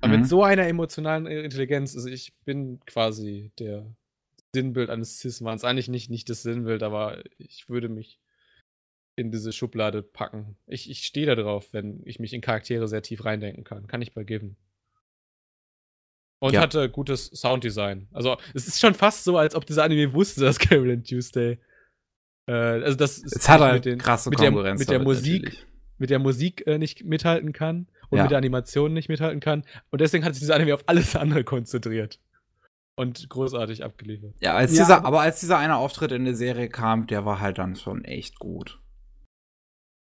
Aber 0.00 0.14
Mhm. 0.14 0.20
mit 0.20 0.28
so 0.28 0.42
einer 0.42 0.66
emotionalen 0.66 1.26
Intelligenz, 1.26 1.94
also 1.94 2.08
ich 2.08 2.32
bin 2.44 2.80
quasi 2.86 3.52
der 3.58 3.94
Sinnbild 4.54 4.90
eines 4.90 5.20
Cis-Manns. 5.20 5.62
Eigentlich 5.64 5.88
nicht, 5.88 6.10
nicht 6.10 6.28
das 6.30 6.42
Sinnbild, 6.42 6.82
aber 6.82 7.22
ich 7.38 7.68
würde 7.68 7.88
mich 7.88 8.18
in 9.16 9.30
diese 9.30 9.52
Schublade 9.52 10.02
packen. 10.02 10.56
Ich, 10.66 10.88
ich 10.90 11.04
stehe 11.04 11.26
da 11.26 11.34
drauf, 11.34 11.68
wenn 11.72 12.00
ich 12.06 12.18
mich 12.18 12.32
in 12.32 12.40
Charaktere 12.40 12.88
sehr 12.88 13.02
tief 13.02 13.24
reindenken 13.24 13.64
kann. 13.64 13.86
Kann 13.86 14.00
ich 14.02 14.14
bei 14.14 14.24
Given. 14.24 14.56
Und 16.42 16.54
Ja. 16.54 16.62
hatte 16.62 16.88
gutes 16.88 17.26
Sounddesign. 17.26 18.08
Also, 18.12 18.38
es 18.54 18.66
ist 18.66 18.80
schon 18.80 18.94
fast 18.94 19.24
so, 19.24 19.36
als 19.36 19.54
ob 19.54 19.66
dieser 19.66 19.84
Anime 19.84 20.14
wusste, 20.14 20.40
dass 20.40 20.58
Carol 20.58 21.02
Tuesday. 21.02 21.58
Äh, 22.50 22.82
also, 22.84 22.96
das 22.96 23.18
ist 23.18 23.48
hat 23.48 23.60
halt 23.60 23.98
krasse 23.98 24.30
mit 24.30 24.40
der, 24.40 24.48
Konkurrenz. 24.48 24.80
mit 24.80 24.90
der 24.90 24.98
Musik, 25.00 25.42
natürlich. 25.44 25.66
mit 25.98 26.10
der 26.10 26.18
Musik 26.18 26.66
äh, 26.66 26.78
nicht 26.78 27.04
mithalten 27.04 27.52
kann 27.52 27.86
und 28.08 28.16
Ja. 28.18 28.24
mit 28.24 28.30
der 28.30 28.38
Animation 28.38 28.92
nicht 28.92 29.08
mithalten 29.08 29.40
kann. 29.40 29.64
Und 29.90 30.00
deswegen 30.00 30.24
hat 30.24 30.34
sich 30.34 30.40
dieser 30.40 30.54
Anime 30.56 30.74
auf 30.74 30.82
alles 30.86 31.14
andere 31.16 31.44
konzentriert. 31.44 32.18
Und 32.96 33.28
großartig 33.30 33.84
abgeliefert. 33.84 34.34
Ja, 34.40 34.54
als 34.54 34.72
Ja, 34.76 34.82
dieser, 34.84 34.96
aber- 34.98 35.06
aber 35.08 35.20
als 35.20 35.40
dieser 35.40 35.58
eine 35.58 35.76
Auftritt 35.76 36.12
in 36.12 36.24
der 36.24 36.34
Serie 36.34 36.68
kam, 36.68 37.06
der 37.06 37.24
war 37.24 37.40
halt 37.40 37.58
dann 37.58 37.76
schon 37.76 38.04
echt 38.04 38.38
gut. 38.38 38.78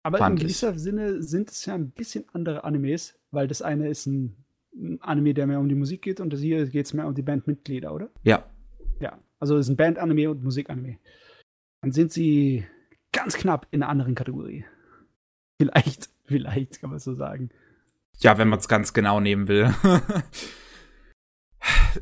Aber 0.06 0.20
in 0.28 0.34
ich. 0.36 0.42
gewisser 0.42 0.78
Sinne 0.78 1.22
sind 1.24 1.50
es 1.50 1.66
ja 1.66 1.76
ein 1.76 1.92
bisschen 1.92 2.26
andere 2.34 2.64
Animes, 2.66 3.18
weil 3.32 3.48
das 3.48 3.62
eine 3.62 3.88
ist 3.90 4.06
ein 4.06 4.38
ein 4.76 5.00
Anime, 5.04 5.36
der 5.36 5.46
mehr 5.46 5.60
um 5.60 5.70
die 5.70 5.76
Musik 5.76 6.02
geht 6.02 6.20
und 6.20 6.34
das 6.34 6.40
hier 6.40 6.66
geht 6.66 6.88
es 6.88 6.94
mehr 6.96 7.06
um 7.06 7.14
die 7.14 7.22
Bandmitglieder, 7.22 7.94
oder? 7.94 8.10
Ja. 8.24 8.44
Ja, 9.00 9.20
also 9.40 9.56
es 9.56 9.68
ist 9.68 9.70
ein 9.70 9.76
Band-Anime 9.78 10.32
und 10.32 10.44
Musik-Anime. 10.44 10.98
Dann 11.84 11.92
sind 11.92 12.12
sie 12.14 12.66
ganz 13.12 13.36
knapp 13.36 13.68
in 13.72 13.84
einer 13.84 13.92
anderen 13.92 14.16
Kategorie. 14.16 14.64
Vielleicht, 15.62 16.10
vielleicht 16.26 16.80
kann 16.80 16.92
man 16.92 17.00
so 17.00 17.14
sagen. 17.14 17.50
Ja, 18.20 18.38
wenn 18.38 18.48
man 18.48 18.60
es 18.60 18.70
ganz 18.70 18.94
genau 18.94 19.20
nehmen 19.20 19.50
will. 19.50 19.66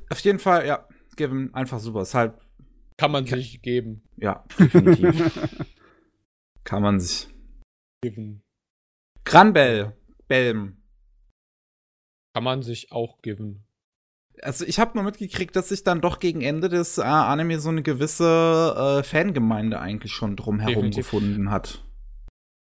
Auf 0.10 0.20
jeden 0.20 0.38
Fall, 0.38 0.68
ja, 0.68 0.88
Given, 1.16 1.52
einfach 1.56 1.80
super. 1.80 2.04
Ist 2.04 2.14
halt, 2.14 2.36
Kann 2.98 3.12
man 3.12 3.26
sich 3.26 3.64
geben. 3.64 4.04
ja, 4.18 4.46
definitiv. 4.60 5.50
Kann 6.64 6.84
man 6.84 7.00
sich. 7.00 7.28
Given. 8.04 8.44
Granbell, 9.26 9.98
Belm. 10.28 10.78
Kann 12.36 12.44
man 12.44 12.62
sich 12.62 12.92
auch 12.92 13.24
geben. 13.24 13.64
Also 14.42 14.66
ich 14.66 14.80
habe 14.80 14.92
nur 14.96 15.04
mitgekriegt, 15.04 15.56
dass 15.56 15.70
sich 15.70 15.84
dann 15.84 16.02
doch 16.02 16.20
gegen 16.20 16.42
Ende 16.42 16.70
des 16.70 16.98
äh, 16.98 17.02
Anime 17.02 17.60
so 17.60 17.70
eine 17.70 17.84
gewisse 17.84 19.00
äh, 19.00 19.04
Fangemeinde 19.04 19.80
eigentlich 19.80 20.12
schon 20.12 20.36
drumherum 20.36 20.74
Definitiv. 20.74 21.06
gefunden 21.06 21.52
hat. 21.52 21.84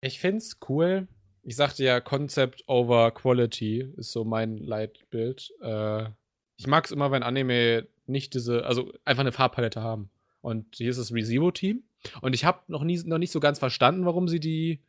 Ich 0.01 0.19
find's 0.19 0.59
cool. 0.69 1.07
Ich 1.43 1.55
sagte 1.55 1.83
ja, 1.83 1.99
Concept 1.99 2.63
over 2.67 3.11
Quality 3.11 3.93
ist 3.97 4.11
so 4.11 4.23
mein 4.23 4.57
Leitbild. 4.57 5.51
Äh, 5.61 6.09
ich 6.57 6.67
mag's 6.67 6.91
immer, 6.91 7.11
wenn 7.11 7.23
Anime 7.23 7.87
nicht 8.05 8.35
diese, 8.35 8.65
also 8.65 8.91
einfach 9.05 9.21
eine 9.21 9.31
Farbpalette 9.31 9.81
haben. 9.81 10.11
Und 10.41 10.75
hier 10.75 10.89
ist 10.89 10.99
das 10.99 11.13
ReZero-Team. 11.13 11.83
Und 12.21 12.33
ich 12.33 12.45
habe 12.45 12.59
noch 12.67 12.83
nie, 12.83 13.01
noch 13.05 13.17
nicht 13.17 13.31
so 13.31 13.39
ganz 13.39 13.59
verstanden, 13.59 14.05
warum 14.05 14.27
sie 14.27 14.39
die, 14.39 14.83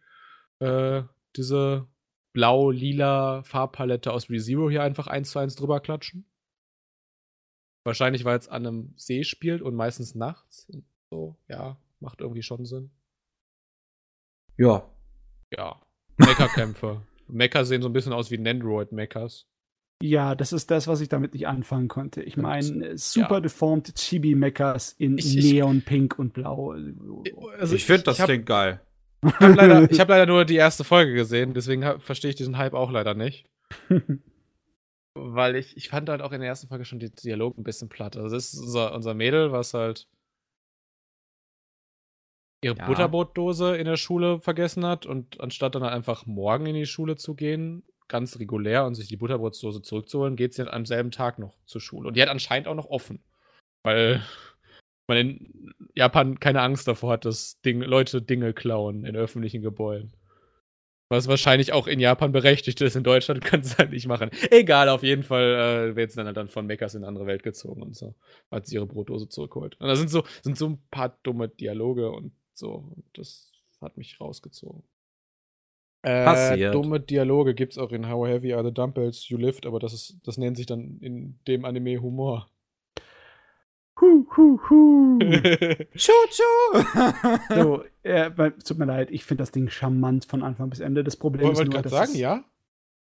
äh, 0.58 1.02
diese 1.36 1.86
blau-lila 2.32 3.42
Farbpalette 3.44 4.12
aus 4.12 4.30
ReZero 4.30 4.70
hier 4.70 4.82
einfach 4.82 5.06
eins 5.06 5.30
zu 5.30 5.38
eins 5.38 5.54
drüber 5.54 5.80
klatschen. 5.80 6.26
Wahrscheinlich, 7.84 8.24
weil 8.24 8.38
es 8.38 8.48
an 8.48 8.66
einem 8.66 8.92
See 8.96 9.24
spielt 9.24 9.60
und 9.62 9.74
meistens 9.74 10.14
nachts. 10.14 10.66
Und 10.72 10.84
so, 11.10 11.36
ja, 11.48 11.76
macht 12.00 12.20
irgendwie 12.20 12.42
schon 12.42 12.64
Sinn. 12.64 12.90
Ja. 14.56 14.88
Ja. 15.56 15.80
Mecha-Kämpfe. 16.18 17.02
Mecha 17.28 17.64
sehen 17.64 17.82
so 17.82 17.88
ein 17.88 17.92
bisschen 17.92 18.12
aus 18.12 18.30
wie 18.30 18.38
Nendroid-Mechas. 18.38 19.46
Ja, 20.02 20.34
das 20.34 20.52
ist 20.52 20.70
das, 20.70 20.88
was 20.88 21.00
ich 21.00 21.08
damit 21.08 21.32
nicht 21.32 21.46
anfangen 21.46 21.88
konnte. 21.88 22.22
Ich 22.22 22.36
meine, 22.36 22.98
super 22.98 23.34
ja. 23.36 23.40
deformed 23.40 23.94
Chibi-Mechas 23.94 24.92
in 24.98 25.16
Ich- 25.18 25.36
ich- 25.36 25.52
Neon, 25.52 25.82
Pink 25.82 26.18
und 26.18 26.32
Blau. 26.32 26.74
Also 27.58 27.74
ich 27.76 27.84
finde 27.86 28.02
das 28.04 28.16
ich 28.16 28.20
hab, 28.20 28.28
klingt 28.28 28.46
geil. 28.46 28.80
ich 29.24 29.32
hab 29.34 29.56
leider, 29.56 29.90
ich 29.90 30.00
hab 30.00 30.08
leider 30.08 30.26
nur 30.26 30.44
die 30.44 30.56
erste 30.56 30.82
Folge 30.84 31.14
gesehen, 31.14 31.54
deswegen 31.54 32.00
verstehe 32.00 32.30
ich 32.30 32.36
diesen 32.36 32.58
Hype 32.58 32.74
auch 32.74 32.90
leider 32.90 33.14
nicht. 33.14 33.46
Weil 35.14 35.56
ich, 35.56 35.76
ich 35.76 35.88
fand 35.88 36.08
halt 36.08 36.22
auch 36.22 36.32
in 36.32 36.40
der 36.40 36.48
ersten 36.48 36.68
Folge 36.68 36.84
schon 36.84 36.98
die 36.98 37.10
Dialog 37.10 37.58
ein 37.58 37.64
bisschen 37.64 37.88
platt. 37.88 38.16
Also 38.16 38.34
das 38.34 38.54
ist 38.54 38.60
unser, 38.60 38.94
unser 38.94 39.14
Mädel, 39.14 39.52
was 39.52 39.74
halt 39.74 40.08
ihre 42.62 42.76
Ja. 42.76 42.86
Butterbrotdose 42.86 43.76
in 43.76 43.84
der 43.84 43.96
Schule 43.96 44.40
vergessen 44.40 44.86
hat 44.86 45.04
und 45.04 45.40
anstatt 45.40 45.74
dann 45.74 45.82
halt 45.82 45.92
einfach 45.92 46.26
morgen 46.26 46.66
in 46.66 46.74
die 46.74 46.86
Schule 46.86 47.16
zu 47.16 47.34
gehen, 47.34 47.82
ganz 48.08 48.38
regulär 48.38 48.86
und 48.86 48.94
sich 48.94 49.08
die 49.08 49.16
Butterbrotdose 49.16 49.82
zurückzuholen, 49.82 50.36
geht 50.36 50.54
sie 50.54 50.70
am 50.72 50.86
selben 50.86 51.10
Tag 51.10 51.38
noch 51.38 51.56
zur 51.66 51.80
Schule. 51.80 52.08
Und 52.08 52.16
die 52.16 52.22
hat 52.22 52.28
anscheinend 52.28 52.68
auch 52.68 52.74
noch 52.74 52.86
offen. 52.86 53.22
Weil 53.84 54.22
man 55.08 55.18
in 55.18 55.74
Japan 55.94 56.38
keine 56.38 56.62
Angst 56.62 56.86
davor 56.86 57.12
hat, 57.12 57.24
dass 57.24 57.60
Ding, 57.62 57.82
Leute 57.82 58.22
Dinge 58.22 58.54
klauen 58.54 59.04
in 59.04 59.16
öffentlichen 59.16 59.60
Gebäuden. 59.62 60.12
Was 61.12 61.28
wahrscheinlich 61.28 61.74
auch 61.74 61.86
in 61.86 62.00
Japan 62.00 62.32
berechtigt 62.32 62.80
ist. 62.80 62.96
In 62.96 63.04
Deutschland 63.04 63.40
kann 63.44 63.60
es 63.60 63.76
halt 63.76 63.90
nicht 63.90 64.08
machen. 64.08 64.30
Egal, 64.50 64.88
auf 64.88 65.02
jeden 65.02 65.22
Fall 65.22 65.90
äh, 65.90 65.96
wird 65.96 66.08
es 66.08 66.16
dann 66.16 66.24
halt 66.24 66.38
dann 66.38 66.48
von 66.48 66.66
Meckers 66.66 66.94
in 66.94 67.02
eine 67.02 67.08
andere 67.08 67.26
Welt 67.26 67.42
gezogen 67.42 67.82
und 67.82 67.94
so. 67.94 68.14
Als 68.48 68.70
sie 68.70 68.76
ihre 68.76 68.86
Brotdose 68.86 69.28
zurückholt. 69.28 69.78
Und 69.78 69.88
da 69.88 69.94
sind 69.94 70.08
so, 70.08 70.24
sind 70.42 70.56
so 70.56 70.70
ein 70.70 70.82
paar 70.90 71.18
dumme 71.22 71.50
Dialoge 71.50 72.10
und 72.10 72.32
so. 72.54 72.90
Und 72.96 73.04
das 73.12 73.52
hat 73.82 73.98
mich 73.98 74.18
rausgezogen. 74.18 74.82
Äh, 76.02 76.24
Passiert. 76.24 76.74
dumme 76.74 76.98
Dialoge 76.98 77.54
gibt 77.54 77.72
es 77.72 77.78
auch 77.78 77.92
in 77.92 78.08
How 78.08 78.26
Heavy 78.26 78.54
Are 78.54 78.64
the 78.64 78.72
Dumbbells 78.72 79.28
You 79.28 79.36
Lift, 79.36 79.66
aber 79.66 79.78
das, 79.78 79.92
ist, 79.92 80.18
das 80.24 80.38
nennt 80.38 80.56
sich 80.56 80.66
dann 80.66 80.98
in 81.00 81.38
dem 81.46 81.66
Anime 81.66 82.00
Humor. 82.00 82.48
Hu, 84.02 84.26
hu, 84.36 84.58
hu. 84.68 85.18
Tschu, 85.96 86.12
tschu. 86.28 86.82
so, 87.54 87.84
äh, 88.02 88.30
tut 88.64 88.76
mir 88.76 88.86
leid, 88.86 89.12
ich 89.12 89.24
finde 89.24 89.42
das 89.42 89.52
Ding 89.52 89.70
charmant 89.70 90.24
von 90.24 90.42
Anfang 90.42 90.70
bis 90.70 90.80
Ende. 90.80 91.04
Das 91.04 91.14
Problem 91.14 91.52
Ich 91.52 91.60
ist 91.60 91.70
nur, 91.70 91.82
dass 91.82 91.92
sagen, 91.92 92.10
es, 92.10 92.18
ja? 92.18 92.44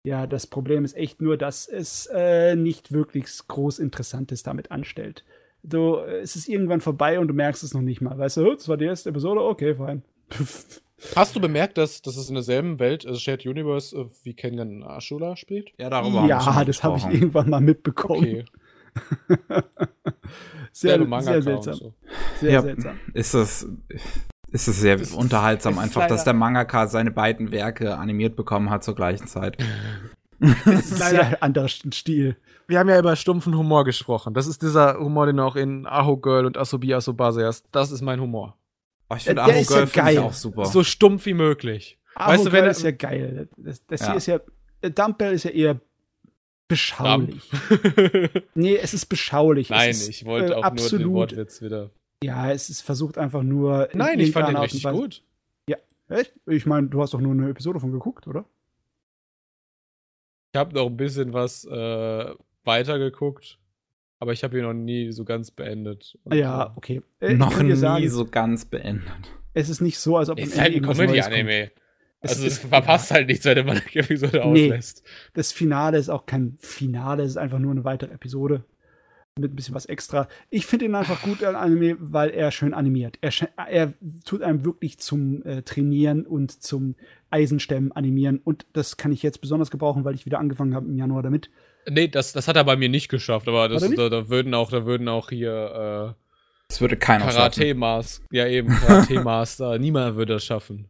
Ja, 0.06 0.25
das 0.25 0.48
Problem 0.48 0.85
ist 0.85 0.95
echt 0.95 1.22
nur, 1.22 1.35
dass 1.35 1.67
es 1.67 2.07
äh, 2.14 2.56
nicht 2.56 2.93
wirklich 2.93 3.27
groß 3.45 3.80
Interessantes 3.80 4.43
damit 4.43 4.72
anstellt. 4.72 5.25
So, 5.69 5.99
äh, 5.99 6.19
es 6.19 6.38
ist 6.38 6.48
irgendwann 6.48 6.80
vorbei 6.80 7.19
und 7.19 7.27
du 7.27 7.33
merkst 7.33 7.64
es 7.65 7.74
noch 7.74 7.82
nicht 7.82 7.99
mal. 7.99 8.17
Weißt 8.17 8.38
du, 8.38 8.53
das 8.53 8.69
war 8.69 8.77
die 8.77 8.85
erste 8.85 9.09
Episode, 9.09 9.41
okay, 9.41 9.75
fein. 9.75 10.01
Hast 11.14 11.35
du 11.35 11.41
bemerkt, 11.41 11.77
dass, 11.77 12.01
dass 12.01 12.15
es 12.15 12.30
in 12.30 12.35
derselben 12.35 12.80
Welt, 12.80 13.06
also 13.06 13.19
Shared 13.19 13.45
Universe, 13.45 13.98
äh, 13.98 14.06
wie 14.24 14.33
Kengan 14.33 14.82
Ashura 14.82 15.35
spielt? 15.35 15.74
ja, 15.77 15.90
darüber 15.90 16.22
haben 16.22 16.30
wir 16.30 16.40
schon 16.40 16.53
ja, 16.56 16.64
das 16.64 16.83
habe 16.83 16.98
ich 16.99 17.06
irgendwann 17.06 17.49
mal 17.49 17.59
mitbekommen. 17.59 18.24
Okay. 18.24 18.45
sehr, 20.72 20.98
sehr 20.98 21.06
Mangaka 21.06 21.41
seltsam. 21.41 21.74
so. 21.74 21.93
Sehr 22.40 22.51
Ja. 22.51 22.61
seltsam. 22.61 22.99
Ist 23.14 23.33
das, 23.33 23.67
ist 24.51 24.67
es 24.67 24.80
sehr 24.80 24.98
Das 24.98 25.09
ist- 25.09 25.15
unterhaltsam, 25.15 25.74
es 25.74 25.80
ist 25.80 25.83
einfach, 25.85 26.07
dass 26.07 26.24
der 26.24 26.33
Mangaka 26.33 26.88
seine 26.88 27.11
beiden 27.11 27.51
Werke 27.51 27.98
animiert 27.98 28.35
bekommen 28.35 28.69
hat 28.69 28.83
zur 28.83 28.95
gleichen 28.95 29.27
Zeit. 29.27 29.57
Das 30.38 30.91
ist 30.91 30.99
leider 30.99 31.41
anderer 31.41 31.69
Stil. 31.69 32.35
Wir 32.67 32.80
haben 32.80 32.90
ja 32.90 32.99
über 32.99 33.15
stumpfen 33.15 33.56
Humor 33.56 33.85
gesprochen. 33.85 34.33
Das 34.33 34.48
ist 34.48 34.61
dieser 34.61 34.99
Humor, 34.99 35.27
den 35.27 35.38
du 35.38 35.43
auch 35.43 35.56
in 35.56 35.88
Aho 35.88 36.17
Girl 36.17 36.45
und 36.45 36.57
Asobi 36.57 36.93
Asobase 36.93 37.45
hast. 37.45 37.65
Das 37.72 37.90
ist 37.90 38.01
mein 38.01 38.19
Humor. 38.19 38.57
Oh, 39.09 39.15
ich 39.15 39.24
finde 39.24 39.41
ist 39.43 39.69
ja 39.69 39.75
Girl 39.77 39.83
ich 39.85 39.93
geil. 39.93 40.17
auch 40.19 40.33
super. 40.33 40.65
So 40.65 40.83
stumpf 40.83 41.25
wie 41.25 41.33
möglich. 41.33 41.98
Aber 42.15 42.33
Weißt 42.33 42.45
du, 42.48 42.51
wenn 42.51 42.65
er- 42.65 42.72
ist 42.72 42.83
ja 42.83 42.91
geil. 42.91 43.48
Das, 43.56 43.85
das 43.85 44.01
Ja. 44.01 44.07
hier 44.07 44.15
ist 44.17 44.25
ja, 44.25 44.40
der 44.83 44.90
Dumbbell 44.90 45.33
ist 45.33 45.43
ja 45.45 45.51
eher 45.51 45.80
beschaulich. 46.68 47.50
Nee, 48.56 48.77
es 48.77 48.94
ist 48.94 49.06
beschaulich. 49.08 49.69
Nein, 49.69 49.90
es 49.90 50.02
ist, 50.02 50.10
ich 50.10 50.26
wollte 50.26 50.53
äh, 50.53 50.56
auch 50.56 50.61
nur 50.64 50.72
den 50.72 50.80
absolut, 50.80 51.14
Wortwitz 51.14 51.61
wieder. 51.61 51.92
Ja, 52.24 52.52
es 52.52 52.69
ist 52.69 52.82
versucht 52.82 53.18
einfach 53.18 53.44
nur. 53.44 53.92
in 53.92 54.00
Nein, 54.00 54.19
ich 54.19 54.32
fand 54.32 54.50
den 54.50 54.58
richtig 54.58 54.84
gut. 54.84 55.22
Echt? 56.08 56.34
Ich 56.45 56.66
meine, 56.66 56.88
du 56.88 57.02
hast 57.02 57.14
doch 57.14 57.19
nur 57.19 57.32
eine 57.32 57.50
Episode 57.50 57.80
von 57.80 57.92
geguckt, 57.92 58.27
oder? 58.27 58.45
Ich 60.53 60.60
habe 60.60 60.74
noch 60.74 60.85
ein 60.85 60.98
bisschen 60.98 61.34
was 61.34 61.66
äh, 61.66 62.34
weitergeguckt, 62.64 63.60
aber 64.19 64.32
ich 64.32 64.44
habe 64.44 64.58
ihn 64.58 64.64
noch 64.64 64.74
nie 64.74 65.11
so 65.11 65.26
ganz 65.26 65.52
beendet. 65.52 66.18
Und, 66.24 66.35
Ja, 66.35 66.74
okay. 66.76 67.02
Äh, 67.19 67.34
Noch 67.34 67.61
nie 67.61 67.76
sagen, 67.76 68.08
so 68.10 68.26
ganz 68.26 68.66
beendet. 68.66 69.11
es 69.53 69.69
ist 69.69 69.82
nicht 69.82 70.00
so, 70.00 70.18
als 70.18 70.30
ob 70.30 70.40
Ist 70.40 70.53
am 70.53 70.61
halt 70.61 70.76
ein. 70.76 70.82
Comedy-Anime. 70.84 71.72
Es 72.22 72.32
Also 72.32 72.48
es 72.48 72.60
verpasst 72.60 73.11
halt 73.11 73.27
nichts, 73.27 73.45
wenn 73.45 73.66
man 73.66 73.77
eine 73.77 73.95
Episode 73.95 74.42
Nee. 74.45 74.66
auslässt. 74.69 75.03
Das 75.34 75.52
Finale 75.52 75.98
ist 75.98 76.10
auch 76.10 76.26
kein 76.26 76.58
Finale, 76.60 77.24
es 77.24 77.32
ist 77.32 77.38
einfach 77.38 77.60
nur 77.60 77.72
eine 77.72 77.84
weitere 77.84 78.14
Episode. 78.14 78.64
Mit 79.38 79.52
ein 79.52 79.56
bisschen 79.58 79.76
was 79.76 79.85
extra. 79.85 80.30
Ich 80.50 80.66
finde 80.66 80.85
ihn 80.85 80.95
einfach 80.95 81.22
gut 81.22 81.44
an 81.44 81.56
Anime, 81.58 81.98
weil 82.00 82.30
er 82.30 82.52
schön 82.52 82.74
animiert. 82.74 83.18
Er, 83.19 83.34
er 83.68 83.94
tut 84.24 84.42
einem 84.42 84.64
wirklich 84.64 84.98
zum 84.98 85.44
äh, 85.44 85.61
Trainieren 85.61 86.26
und 86.26 86.64
zum 86.64 86.95
Eisenstemmen 87.32 87.92
animieren. 87.92 88.40
Und 88.42 88.66
das 88.72 88.95
kann 88.95 89.11
ich 89.11 89.22
jetzt 89.24 89.42
besonders 89.42 89.72
gebrauchen, 89.72 90.06
weil 90.06 90.16
ich 90.16 90.26
wieder 90.26 90.40
angefangen 90.40 90.74
habe 90.74 90.88
im 90.88 90.95
Januar 90.95 91.22
damit. 91.22 91.50
Nee, 91.90 92.08
das, 92.08 92.32
das 92.32 92.48
hat 92.48 92.56
er 92.56 92.64
bei 92.64 92.77
mir 92.77 92.88
nicht 92.88 93.10
geschafft, 93.10 93.50
aber 93.50 93.68
das, 93.68 93.82
da, 93.94 94.08
da 94.08 94.30
würden 94.30 94.53
auch, 94.53 94.72
da 94.72 94.85
würden 94.85 95.10
auch 95.10 95.30
hier 95.30 96.16
Das 96.69 96.80
würde 96.80 96.95
äh, 96.95 97.00
keiner 97.00 97.26
schaffen. 97.26 97.35
Karate-Master, 97.35 98.24
ja 98.32 98.48
eben, 98.48 98.69
Karate-Master, 98.69 99.77
niemand 99.80 100.16
würde 100.16 100.34
das 100.35 100.45
schaffen. 100.45 100.88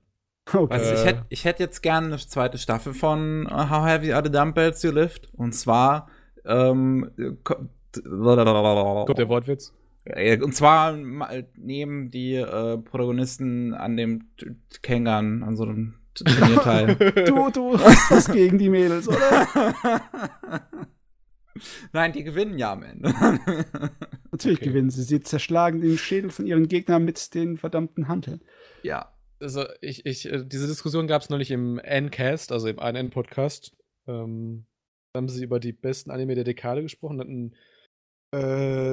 Okay. 0.54 0.78
Du, 0.78 0.84
ich 0.94 1.02
Äh. 1.02 1.06
hätte 1.06 1.26
ich 1.30 1.46
hätt 1.46 1.60
jetzt 1.60 1.82
gerne 1.82 2.08
eine 2.08 2.18
zweite 2.18 2.58
Staffel 2.58 2.94
von 2.94 3.48
uh, 3.48 3.70
How 3.70 3.86
Heavy 3.88 4.14
Are 4.14 4.24
the 4.24 4.32
Dumbbells 4.32 4.84
You 4.84 4.92
Lift? 4.92 5.30
Und 5.34 5.54
zwar, 5.54 6.08
ähm, 6.46 7.10
ko- 7.44 7.68
Kommt 7.94 9.18
der 9.18 9.30
Wortwitz? 9.30 9.74
Äh, 10.06 10.40
Und 10.40 10.54
zwar 10.54 10.92
nehmen 11.56 12.12
die 12.12 12.36
äh, 12.36 12.78
Protagonisten 12.78 13.74
an 13.74 13.98
dem 13.98 14.28
Kengan, 14.84 15.42
an 15.44 15.56
so 15.56 15.64
einem 15.64 15.96
T- 16.14 16.26
Turnierteil. 16.26 16.96
du, 17.26 17.50
du 17.52 17.80
hast 17.80 18.12
was 18.12 18.32
gegen 18.32 18.58
die 18.60 18.70
Mädels, 18.70 19.08
oder? 19.08 19.48
Nein, 21.94 22.12
die 22.12 22.24
gewinnen 22.24 22.58
ja 22.58 22.74
am 22.74 22.84
Ende. 22.84 23.14
Natürlich 24.32 24.60
Okay. 24.60 24.70
gewinnen 24.70 24.90
sie. 24.90 25.04
Sie 25.04 25.22
zerschlagen 25.22 25.80
den 25.80 25.98
Schädel 25.98 26.30
von 26.30 26.46
ihren 26.46 26.68
Gegnern 26.68 27.06
mit 27.06 27.34
den 27.34 27.58
verdammten 27.58 28.08
Hanteln. 28.08 28.42
ja. 28.84 29.10
Also, 29.40 29.66
ich, 29.82 30.06
ich, 30.06 30.26
äh, 30.32 30.44
diese 30.46 30.68
Diskussion 30.68 31.08
gab 31.08 31.22
es 31.22 31.30
neulich 31.30 31.52
im 31.52 31.80
N-Cast, 31.80 32.52
also 32.52 32.68
im 32.68 32.80
ANN-Podcast. 32.80 33.76
Ähm, 34.08 34.66
da 35.14 35.20
haben 35.20 35.30
sie 35.30 35.44
über 35.44 35.60
die 35.60 35.74
besten 35.74 36.12
Anime 36.12 36.36
der 36.36 36.44
Dekade 36.44 36.82
gesprochen, 36.82 37.20
hatten 37.20 37.54
äh, 38.34 38.38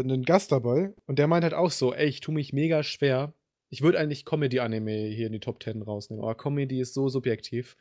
einen 0.00 0.22
Gast 0.24 0.52
dabei 0.52 0.92
und 1.06 1.18
der 1.18 1.26
meint 1.26 1.42
halt 1.44 1.54
auch 1.54 1.70
so, 1.70 1.92
ey, 1.92 2.06
ich 2.06 2.20
tue 2.20 2.34
mich 2.34 2.52
mega 2.52 2.82
schwer. 2.82 3.34
Ich 3.70 3.82
würde 3.82 3.98
eigentlich 3.98 4.24
Comedy-Anime 4.24 5.08
hier 5.08 5.26
in 5.26 5.32
die 5.32 5.40
Top 5.40 5.62
10 5.62 5.82
rausnehmen, 5.82 6.22
aber 6.22 6.34
Comedy 6.34 6.80
ist 6.80 6.94
so 6.94 7.08
subjektiv. 7.08 7.76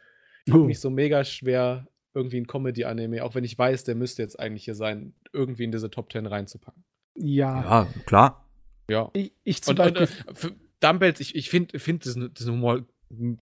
Ich 0.45 0.53
tue 0.53 0.65
mich 0.65 0.79
so 0.79 0.89
mega 0.89 1.23
schwer, 1.23 1.87
irgendwie 2.13 2.37
ein 2.37 2.47
Comedy-Anime, 2.47 3.23
auch 3.23 3.35
wenn 3.35 3.43
ich 3.43 3.57
weiß, 3.57 3.83
der 3.83 3.95
müsste 3.95 4.21
jetzt 4.23 4.39
eigentlich 4.39 4.65
hier 4.65 4.75
sein, 4.75 5.13
irgendwie 5.33 5.65
in 5.65 5.71
diese 5.71 5.91
Top 5.91 6.11
10 6.11 6.25
reinzupacken. 6.25 6.83
Ja. 7.15 7.61
Ja, 7.61 7.87
klar. 8.05 8.49
Ja. 8.89 9.09
Ich, 9.13 9.33
ich 9.43 9.61
zum 9.61 9.77
Und, 9.77 9.85
und 9.87 9.93
Beispiel. 9.99 10.31
äh, 10.31 10.33
für 10.33 10.55
Dumbbells, 10.81 11.19
ich, 11.19 11.35
ich 11.35 11.49
finde 11.49 11.79
find 11.79 12.03
diesen, 12.03 12.33
diesen 12.33 12.53
Humor 12.53 12.83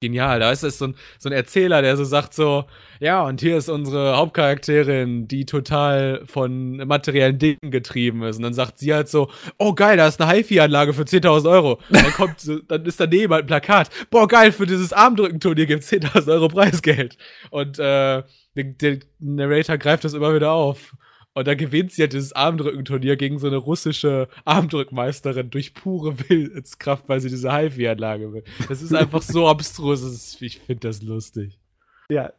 genial. 0.00 0.40
Da 0.40 0.50
ist 0.50 0.62
es 0.62 0.78
so 0.78 0.88
ein, 0.88 0.94
so 1.18 1.28
ein 1.28 1.32
Erzähler, 1.32 1.82
der 1.82 1.96
so 1.96 2.04
sagt 2.04 2.34
so, 2.34 2.64
ja, 3.00 3.22
und 3.24 3.40
hier 3.40 3.56
ist 3.56 3.68
unsere 3.68 4.16
Hauptcharakterin, 4.16 5.28
die 5.28 5.46
total 5.46 6.22
von 6.26 6.76
materiellen 6.86 7.38
Dingen 7.38 7.70
getrieben 7.70 8.22
ist. 8.22 8.36
Und 8.36 8.42
dann 8.42 8.54
sagt 8.54 8.78
sie 8.78 8.94
halt 8.94 9.08
so, 9.08 9.30
oh 9.58 9.74
geil, 9.74 9.96
da 9.96 10.06
ist 10.06 10.20
eine 10.20 10.32
HiFi-Anlage 10.32 10.92
für 10.94 11.02
10.000 11.02 11.50
Euro. 11.50 11.80
Dann 11.90 12.12
kommt, 12.12 12.40
so, 12.40 12.58
dann 12.58 12.84
ist 12.84 13.00
daneben 13.00 13.32
halt 13.32 13.44
ein 13.44 13.48
Plakat, 13.48 13.90
boah 14.10 14.28
geil, 14.28 14.52
für 14.52 14.66
dieses 14.66 14.92
Armdrückenturnier 14.92 15.66
gibt 15.66 15.82
es 15.82 15.92
10.000 15.92 16.32
Euro 16.32 16.48
Preisgeld. 16.48 17.16
Und 17.50 17.78
äh, 17.78 18.22
der, 18.54 18.64
der 18.64 18.98
Narrator 19.18 19.78
greift 19.78 20.04
das 20.04 20.14
immer 20.14 20.34
wieder 20.34 20.52
auf. 20.52 20.94
Und 21.36 21.46
da 21.46 21.54
gewinnt 21.54 21.92
sie 21.92 22.00
halt 22.00 22.14
dieses 22.14 22.32
Armdrückenturnier 22.32 23.16
gegen 23.16 23.38
so 23.38 23.46
eine 23.46 23.58
russische 23.58 24.28
Armdrückmeisterin 24.46 25.50
durch 25.50 25.74
pure 25.74 26.18
Willenskraft, 26.30 27.08
weil 27.10 27.20
sie 27.20 27.28
diese 27.28 27.52
HiFi-Anlage 27.54 28.32
will. 28.32 28.44
Das 28.68 28.80
ist 28.80 28.94
einfach 28.94 29.20
so 29.20 29.46
abstrus. 29.48 30.00
es 30.02 30.14
ist- 30.14 30.42
Ich 30.42 30.60
finde 30.60 30.88
das 30.88 31.02
lustig. 31.02 31.60
Ja, 32.08 32.32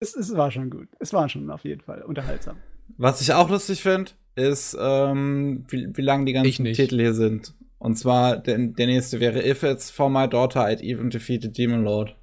es, 0.00 0.16
es 0.16 0.34
war 0.36 0.50
schon 0.50 0.68
gut. 0.68 0.88
Es 0.98 1.12
war 1.12 1.28
schon 1.28 1.48
auf 1.50 1.62
jeden 1.64 1.80
Fall 1.80 2.02
unterhaltsam. 2.02 2.56
Was 2.98 3.20
ich 3.20 3.32
auch 3.32 3.48
lustig 3.48 3.82
finde, 3.82 4.10
ist, 4.34 4.76
ähm, 4.80 5.64
wie, 5.68 5.86
wie 5.96 6.02
lang 6.02 6.26
die 6.26 6.32
ganzen. 6.32 6.64
Titel 6.64 6.98
hier 6.98 7.14
sind. 7.14 7.54
Und 7.78 7.96
zwar, 7.98 8.36
der, 8.36 8.58
der 8.58 8.86
nächste 8.88 9.20
wäre 9.20 9.46
If 9.46 9.62
It's 9.62 9.90
For 9.92 10.10
My 10.10 10.28
Daughter 10.28 10.66
I'd 10.66 10.82
Even 10.82 11.08
Defeated 11.10 11.56
Demon 11.56 11.84
Lord. 11.84 12.16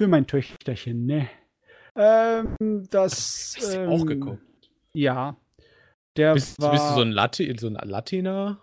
Für 0.00 0.08
mein 0.08 0.26
Töchterchen, 0.26 1.04
ne? 1.04 1.28
Ähm, 1.96 2.56
das. 2.90 3.54
Hast 3.58 3.74
du 3.74 3.78
ähm, 3.78 3.88
auch 3.90 4.06
geguckt? 4.06 4.42
Ja. 4.94 5.36
Der 6.16 6.34
Bist, 6.34 6.60
war, 6.60 6.72
bist 6.72 6.90
du 6.90 6.94
so 6.94 7.00
ein, 7.00 7.12
Lati 7.12 7.54
so 7.58 7.68
ein 7.68 7.74
Latina? 7.74 8.60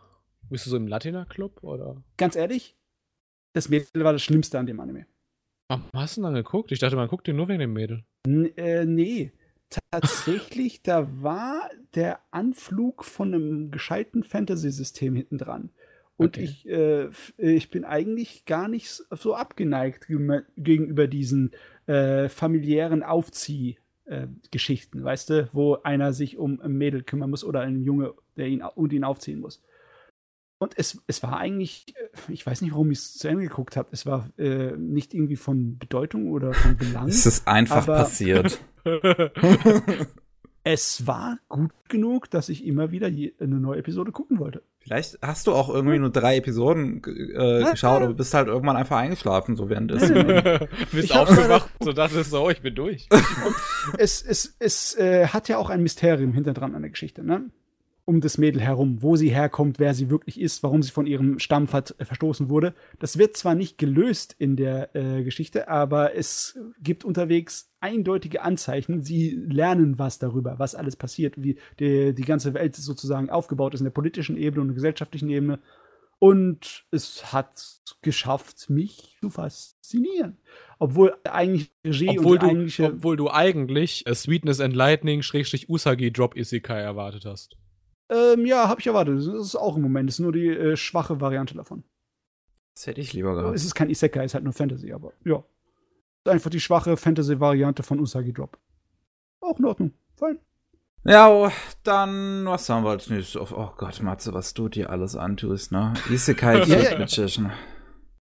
Bist 0.49 0.65
du 0.65 0.69
so 0.69 0.77
im 0.77 0.87
Latina-Club? 0.87 1.63
Oder? 1.63 2.03
ganz 2.17 2.35
ehrlich, 2.35 2.75
das 3.53 3.69
Mädel 3.69 4.03
war 4.03 4.13
das 4.13 4.21
Schlimmste 4.23 4.59
an 4.59 4.65
dem 4.65 4.79
Anime. 4.79 5.05
Warum 5.69 5.85
hast 5.93 6.17
du 6.17 6.21
denn 6.21 6.33
dann 6.33 6.43
geguckt? 6.43 6.71
Ich 6.71 6.79
dachte, 6.79 6.95
man 6.95 7.07
guckt 7.07 7.27
den 7.27 7.35
nur 7.35 7.47
wegen 7.47 7.59
dem 7.59 7.73
Mädel. 7.73 8.03
N 8.27 8.45
äh, 8.57 8.85
nee. 8.85 9.31
Tatsächlich, 9.91 10.81
da 10.81 11.07
war 11.21 11.69
der 11.93 12.19
Anflug 12.31 13.05
von 13.05 13.33
einem 13.33 13.69
gescheiten 13.69 14.23
Fantasy-System 14.23 15.15
hinten 15.15 15.37
dran. 15.37 15.69
Und 16.17 16.37
Okay. 16.37 16.43
ich, 16.43 16.67
äh, 16.67 17.09
ich 17.37 17.69
bin 17.69 17.85
eigentlich 17.85 18.45
gar 18.45 18.67
nicht 18.67 18.89
so 18.89 19.35
abgeneigt 19.35 20.07
gegenüber 20.07 21.07
diesen 21.07 21.51
äh, 21.85 22.29
familiären 22.29 23.03
Aufzieh-Geschichten, 24.09 25.03
weißt 25.03 25.29
du, 25.29 25.49
wo 25.53 25.75
einer 25.83 26.13
sich 26.13 26.37
um 26.37 26.59
ein 26.61 26.73
Mädel 26.73 27.03
kümmern 27.03 27.29
muss 27.29 27.43
oder 27.43 27.61
einen 27.61 27.83
Junge, 27.83 28.13
der 28.37 28.47
ihn 28.47 28.61
und 28.61 28.93
ihn 28.93 29.03
aufziehen 29.03 29.39
muss. 29.39 29.61
Und 30.61 30.77
es, 30.77 31.01
es 31.07 31.23
war 31.23 31.37
eigentlich, 31.37 31.85
äh, 31.95 32.33
ich 32.33 32.45
weiß 32.45 32.61
nicht, 32.61 32.71
warum 32.71 32.91
ich 32.91 32.99
es 32.99 33.13
zu 33.17 33.29
Ende 33.29 33.43
geguckt 33.43 33.77
habe, 33.77 33.89
es 33.91 34.05
war 34.05 34.29
äh, 34.37 34.75
nicht 34.75 35.13
irgendwie 35.13 35.37
von 35.37 35.77
Bedeutung 35.77 36.29
oder 36.31 36.53
von 36.53 36.75
Belang. 36.75 37.07
Es 37.07 37.25
ist 37.25 37.47
einfach 37.47 37.85
passiert. 37.85 38.59
es 40.63 41.07
war 41.07 41.39
gut 41.47 41.71
genug, 41.87 42.29
dass 42.29 42.49
ich 42.49 42.65
immer 42.65 42.91
wieder 42.91 43.07
je, 43.07 43.33
eine 43.39 43.59
neue 43.59 43.79
Episode 43.79 44.11
gucken 44.11 44.39
wollte. 44.39 44.63
Vielleicht 44.89 45.19
hast 45.21 45.45
du 45.45 45.53
auch 45.53 45.69
irgendwie 45.69 45.99
nur 45.99 46.09
drei 46.09 46.37
Episoden 46.37 47.03
äh, 47.05 47.69
geschaut, 47.69 48.01
aber 48.01 48.15
bist 48.15 48.33
halt 48.33 48.47
irgendwann 48.47 48.75
einfach 48.75 48.97
eingeschlafen, 48.97 49.55
so 49.55 49.69
währenddessen. 49.69 50.15
Bist 50.91 51.11
Ich 51.11 51.15
hab 51.15 51.29
aufgewacht 51.29 51.69
und 51.77 51.95
dachtest 51.95 52.31
so, 52.31 52.43
oh, 52.43 52.49
ich 52.49 52.63
bin 52.63 52.73
durch. 52.73 53.07
es 53.99 54.23
es, 54.23 54.55
es 54.57 54.97
äh, 54.97 55.27
hat 55.27 55.47
ja 55.47 55.59
auch 55.59 55.69
ein 55.69 55.83
Mysterium 55.83 56.33
hinter 56.33 56.55
dran 56.55 56.73
an 56.73 56.81
der 56.81 56.89
Geschichte, 56.89 57.23
ne? 57.23 57.51
Um 58.09 58.21
das 58.21 58.39
Mädel 58.39 58.59
herum, 58.59 59.03
wo 59.03 59.15
sie 59.15 59.29
herkommt, 59.29 59.77
wer 59.77 59.93
sie 59.93 60.09
wirklich 60.09 60.41
ist, 60.41 60.63
warum 60.63 60.81
sie 60.81 60.89
von 60.89 61.05
ihrem 61.05 61.37
Stamm 61.37 61.67
ver 61.67 61.83
verstoßen 61.99 62.49
wurde. 62.49 62.73
Das 62.97 63.19
wird 63.19 63.37
zwar 63.37 63.53
nicht 63.53 63.77
gelöst 63.77 64.35
in 64.39 64.55
der 64.55 64.95
äh, 64.95 65.21
Geschichte, 65.21 65.67
aber 65.67 66.15
es 66.15 66.57
gibt 66.81 67.05
unterwegs 67.05 67.71
eindeutige 67.81 68.41
Anzeichen. 68.41 69.03
Sie 69.03 69.39
lernen 69.47 69.99
was 69.99 70.17
darüber, 70.17 70.57
was 70.57 70.73
alles 70.73 70.95
passiert, 70.95 71.43
wie 71.43 71.59
die, 71.79 72.15
die 72.15 72.23
ganze 72.23 72.55
Welt 72.55 72.75
sozusagen 72.75 73.29
aufgebaut 73.29 73.75
ist 73.75 73.81
in 73.81 73.85
der 73.85 73.91
politischen 73.91 74.37
Ebene 74.37 74.61
und 74.61 74.69
der 74.69 74.75
gesellschaftlichen 74.75 75.29
Ebene. 75.29 75.59
Und 76.17 76.85
es 76.89 77.31
hat 77.31 77.51
geschafft, 78.01 78.71
mich 78.71 79.17
zu 79.21 79.29
faszinieren. 79.29 80.39
Obwohl 80.79 81.15
eigentlich 81.25 81.69
Regie 81.85 82.17
Obwohl 82.17 82.37
und 82.37 82.41
du, 82.41 82.47
eigentliche 82.47 82.85
obwohl 82.85 83.17
du 83.17 83.29
eigentlich 83.29 84.07
äh, 84.07 84.15
Sweetness 84.15 84.61
and 84.61 84.75
Lightning 84.75 85.21
Schrägstrich 85.21 85.69
Usagi 85.69 86.11
Drop 86.11 86.35
Isekai 86.35 86.79
erwartet 86.79 87.25
hast. 87.25 87.55
Ähm, 88.09 88.45
ja, 88.45 88.67
habe 88.67 88.81
ich 88.81 88.87
erwartet. 88.87 89.17
Das 89.17 89.27
ist 89.27 89.55
auch 89.55 89.75
im 89.75 89.83
Moment. 89.83 90.09
Das 90.09 90.15
ist 90.15 90.19
nur 90.19 90.31
die 90.31 90.47
äh, 90.47 90.75
schwache 90.75 91.21
Variante 91.21 91.55
davon. 91.55 91.83
Das 92.75 92.87
hätte 92.87 93.01
ich 93.01 93.13
lieber 93.13 93.35
gehabt. 93.35 93.55
Es 93.55 93.65
ist 93.65 93.75
kein 93.75 93.89
Isekai, 93.89 94.23
es 94.23 94.31
ist 94.31 94.33
halt 94.35 94.43
nur 94.43 94.53
Fantasy, 94.53 94.93
aber 94.93 95.11
ja. 95.25 95.43
Ist 96.23 96.31
einfach 96.31 96.49
die 96.49 96.59
schwache 96.59 96.97
Fantasy-Variante 96.97 97.83
von 97.83 97.99
Usagi 97.99 98.33
Drop. 98.33 98.57
Auch 99.41 99.59
in 99.59 99.65
Ordnung. 99.65 99.93
Fein. 100.15 100.39
Ja, 101.05 101.29
oh, 101.29 101.49
dann, 101.83 102.45
was 102.45 102.67
haben 102.69 102.83
wir 102.83 102.91
als 102.91 103.09
nächstes? 103.09 103.39
Oh, 103.39 103.47
oh 103.55 103.71
Gott, 103.77 104.01
Matze, 104.01 104.33
was 104.33 104.53
du 104.53 104.67
dir 104.67 104.89
alles 104.89 105.15
antust, 105.15 105.71
ne? 105.71 105.93
Isekai 106.09 106.63
Ja, 106.65 106.79
ja. 106.79 106.99
Magician. 106.99 107.51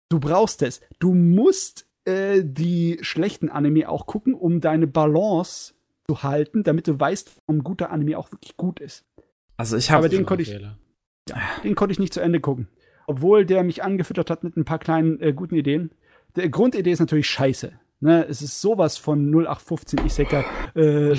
Du 0.08 0.20
brauchst 0.20 0.62
es. 0.62 0.80
Du 0.98 1.14
musst 1.14 1.86
äh, 2.04 2.42
die 2.44 2.98
schlechten 3.02 3.48
Anime 3.48 3.88
auch 3.88 4.06
gucken, 4.06 4.34
um 4.34 4.60
deine 4.60 4.86
Balance 4.86 5.74
zu 6.08 6.22
halten, 6.22 6.62
damit 6.62 6.88
du 6.88 6.98
weißt, 6.98 7.36
warum 7.46 7.60
ein 7.60 7.64
guter 7.64 7.90
Anime 7.90 8.18
auch 8.18 8.32
wirklich 8.32 8.56
gut 8.56 8.80
ist. 8.80 9.04
Also 9.60 9.76
ich 9.76 9.90
habe 9.90 9.98
Aber 9.98 10.08
den 10.08 10.24
konnte 10.26 10.42
ich- 10.42 10.48
Fehler. 10.50 10.78
Den 11.62 11.74
konnte 11.74 11.92
ich 11.92 11.98
nicht 11.98 12.14
zu 12.14 12.20
Ende 12.20 12.40
gucken. 12.40 12.68
Obwohl 13.06 13.44
der 13.44 13.62
mich 13.62 13.82
angefüttert 13.84 14.30
hat 14.30 14.42
mit 14.42 14.56
ein 14.56 14.64
paar 14.64 14.78
kleinen 14.78 15.20
äh, 15.20 15.32
guten 15.32 15.54
Ideen. 15.54 15.90
Die 16.36 16.50
Grundidee 16.50 16.90
ist 16.92 17.00
natürlich 17.00 17.28
scheiße. 17.28 17.72
Ne, 18.02 18.24
es 18.26 18.40
ist 18.40 18.62
sowas 18.62 18.96
von 18.96 19.30
0815 19.30 20.06
Isekai. 20.06 20.44
Äh, 20.74 21.14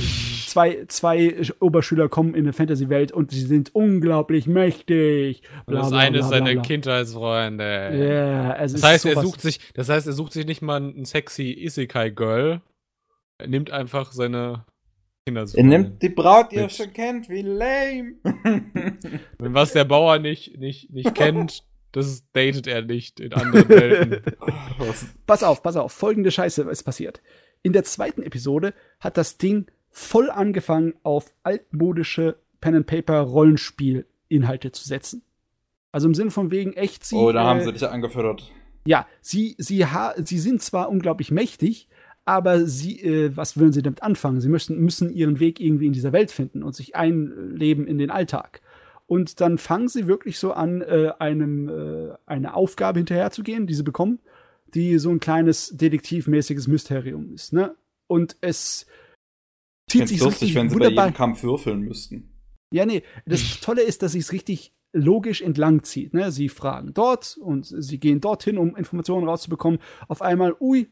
zwei, 0.48 0.84
zwei 0.88 1.36
Oberschüler 1.60 2.10
kommen 2.10 2.34
in 2.34 2.42
eine 2.46 2.54
Fantasy-Welt 2.54 3.12
und 3.12 3.30
sie 3.30 3.42
sind 3.42 3.76
unglaublich 3.76 4.48
mächtig. 4.48 5.44
Und 5.68 5.76
das 5.76 5.92
eine 5.94 6.18
ist 6.18 6.30
seine 6.30 6.60
Kindheitsfreunde. 6.64 7.64
Ja, 7.64 8.54
es 8.56 8.72
Das 8.72 8.82
ist 8.82 8.84
heißt, 8.88 9.06
er 9.06 9.22
sucht 9.22 9.42
sich, 9.42 9.60
das 9.76 9.90
heißt, 9.90 10.08
er 10.08 10.14
sucht 10.14 10.34
sich 10.34 10.48
nicht 10.48 10.64
mal 10.64 10.82
ein 10.82 11.06
sexy 11.06 11.54
Isekai-Girl. 11.54 12.62
Er 13.38 13.48
nimmt 13.48 13.70
einfach 13.70 14.12
seine 14.12 14.66
Er 15.26 15.64
nimmt 15.64 16.02
die 16.02 16.10
Braut, 16.10 16.52
die 16.52 16.56
ihr 16.56 16.64
Mit. 16.64 16.72
schon 16.72 16.92
kennt, 16.94 17.30
wie 17.30 17.44
lame. 17.44 18.16
Und 19.38 19.54
was 19.54 19.74
der 19.74 19.86
Bauer 19.86 20.18
nicht, 20.18 20.58
nicht, 20.58 20.90
nicht 20.92 21.14
kennt, 21.16 21.64
das 21.92 22.24
datet 22.34 22.66
er 22.66 22.82
nicht 22.82 23.20
in 23.20 23.32
anderen 23.34 23.70
Welten. 23.70 24.24
Pass 25.28 25.44
auf, 25.44 25.62
pass 25.62 25.76
auf. 25.76 25.92
Folgende 25.92 26.32
Scheiße 26.32 26.64
ist 26.64 26.82
passiert. 26.84 27.22
In 27.62 27.74
der 27.74 27.84
zweiten 27.84 28.24
Episode 28.24 28.74
hat 29.00 29.18
das 29.18 29.38
Ding 29.38 29.68
voll 29.92 30.32
angefangen, 30.32 30.96
auf 31.04 31.32
altmodische 31.44 32.40
Pen-and-Paper-Rollenspiel-Inhalte 32.62 34.72
zu 34.72 34.88
setzen. 34.88 35.22
Also 35.92 36.08
im 36.08 36.16
Sinne 36.16 36.32
von 36.32 36.50
wegen 36.50 36.74
echt 36.74 37.06
sie. 37.06 37.18
Oh, 37.18 37.32
da 37.32 37.44
haben 37.44 37.60
äh, 37.60 37.66
sie 37.66 37.74
dich 37.74 37.88
angefüttert. 37.88 38.52
Ja, 38.86 39.06
sie, 39.22 39.54
sie, 39.60 39.86
ha 39.86 40.16
sie 40.18 40.40
sind 40.40 40.64
zwar 40.64 40.90
unglaublich 40.90 41.30
mächtig, 41.30 41.88
aber 42.26 42.66
sie, 42.66 43.02
äh, 43.02 43.36
was 43.36 43.60
wollen 43.60 43.74
sie 43.74 43.82
damit 43.82 44.04
anfangen? 44.04 44.42
Sie 44.42 44.50
müssen, 44.50 44.80
müssen 44.80 45.12
ihren 45.12 45.40
Weg 45.40 45.60
irgendwie 45.60 45.88
in 45.88 45.94
dieser 45.94 46.14
Welt 46.14 46.32
finden 46.32 46.64
und 46.64 46.76
sich 46.76 46.96
einleben 46.96 47.88
in 47.88 47.98
den 47.98 48.12
Alltag. 48.12 48.62
Und 49.08 49.42
dann 49.42 49.58
fangen 49.58 49.90
sie 49.90 50.08
wirklich 50.08 50.40
so 50.40 50.54
an, 50.54 50.82
äh, 50.82 51.12
einem, 51.20 51.68
äh, 51.68 52.14
eine 52.26 52.54
Aufgabe 52.54 53.00
hinterherzugehen, 53.00 53.68
die 53.68 53.74
sie 53.74 53.84
bekommen, 53.84 54.20
die 54.74 54.98
so 55.00 55.10
ein 55.10 55.20
kleines 55.20 55.76
detektivmäßiges 55.76 56.68
Mysterium 56.68 57.34
ist. 57.34 57.52
Ne? 57.52 57.76
Und 58.08 58.38
es 58.40 58.86
zieht 59.90 60.08
sich 60.08 60.20
so 60.20 60.26
lustig, 60.26 60.56
wenn 60.56 60.70
sie 60.70 60.76
bei 60.76 60.86
wunderbar. 60.86 61.06
jedem 61.08 61.18
Kampf 61.18 61.44
würfeln 61.44 61.82
müssten. 61.82 62.30
Ja, 62.74 62.86
nee, 62.86 63.04
das 63.26 63.60
Tolle 63.60 63.82
ist, 63.82 64.02
dass 64.02 64.14
sie 64.14 64.20
es 64.20 64.32
richtig 64.32 64.74
logisch 64.94 65.42
entlang 65.42 65.84
zieht. 65.84 66.14
Ne? 66.14 66.32
Sie 66.32 66.48
fragen 66.48 66.94
dort 66.94 67.38
und 67.38 67.66
sie 67.66 68.00
gehen 68.00 68.22
dorthin, 68.22 68.58
um 68.58 68.76
Informationen 68.76 69.28
rauszubekommen. 69.28 69.80
Auf 70.08 70.22
einmal, 70.22 70.56
ui, 70.60 70.88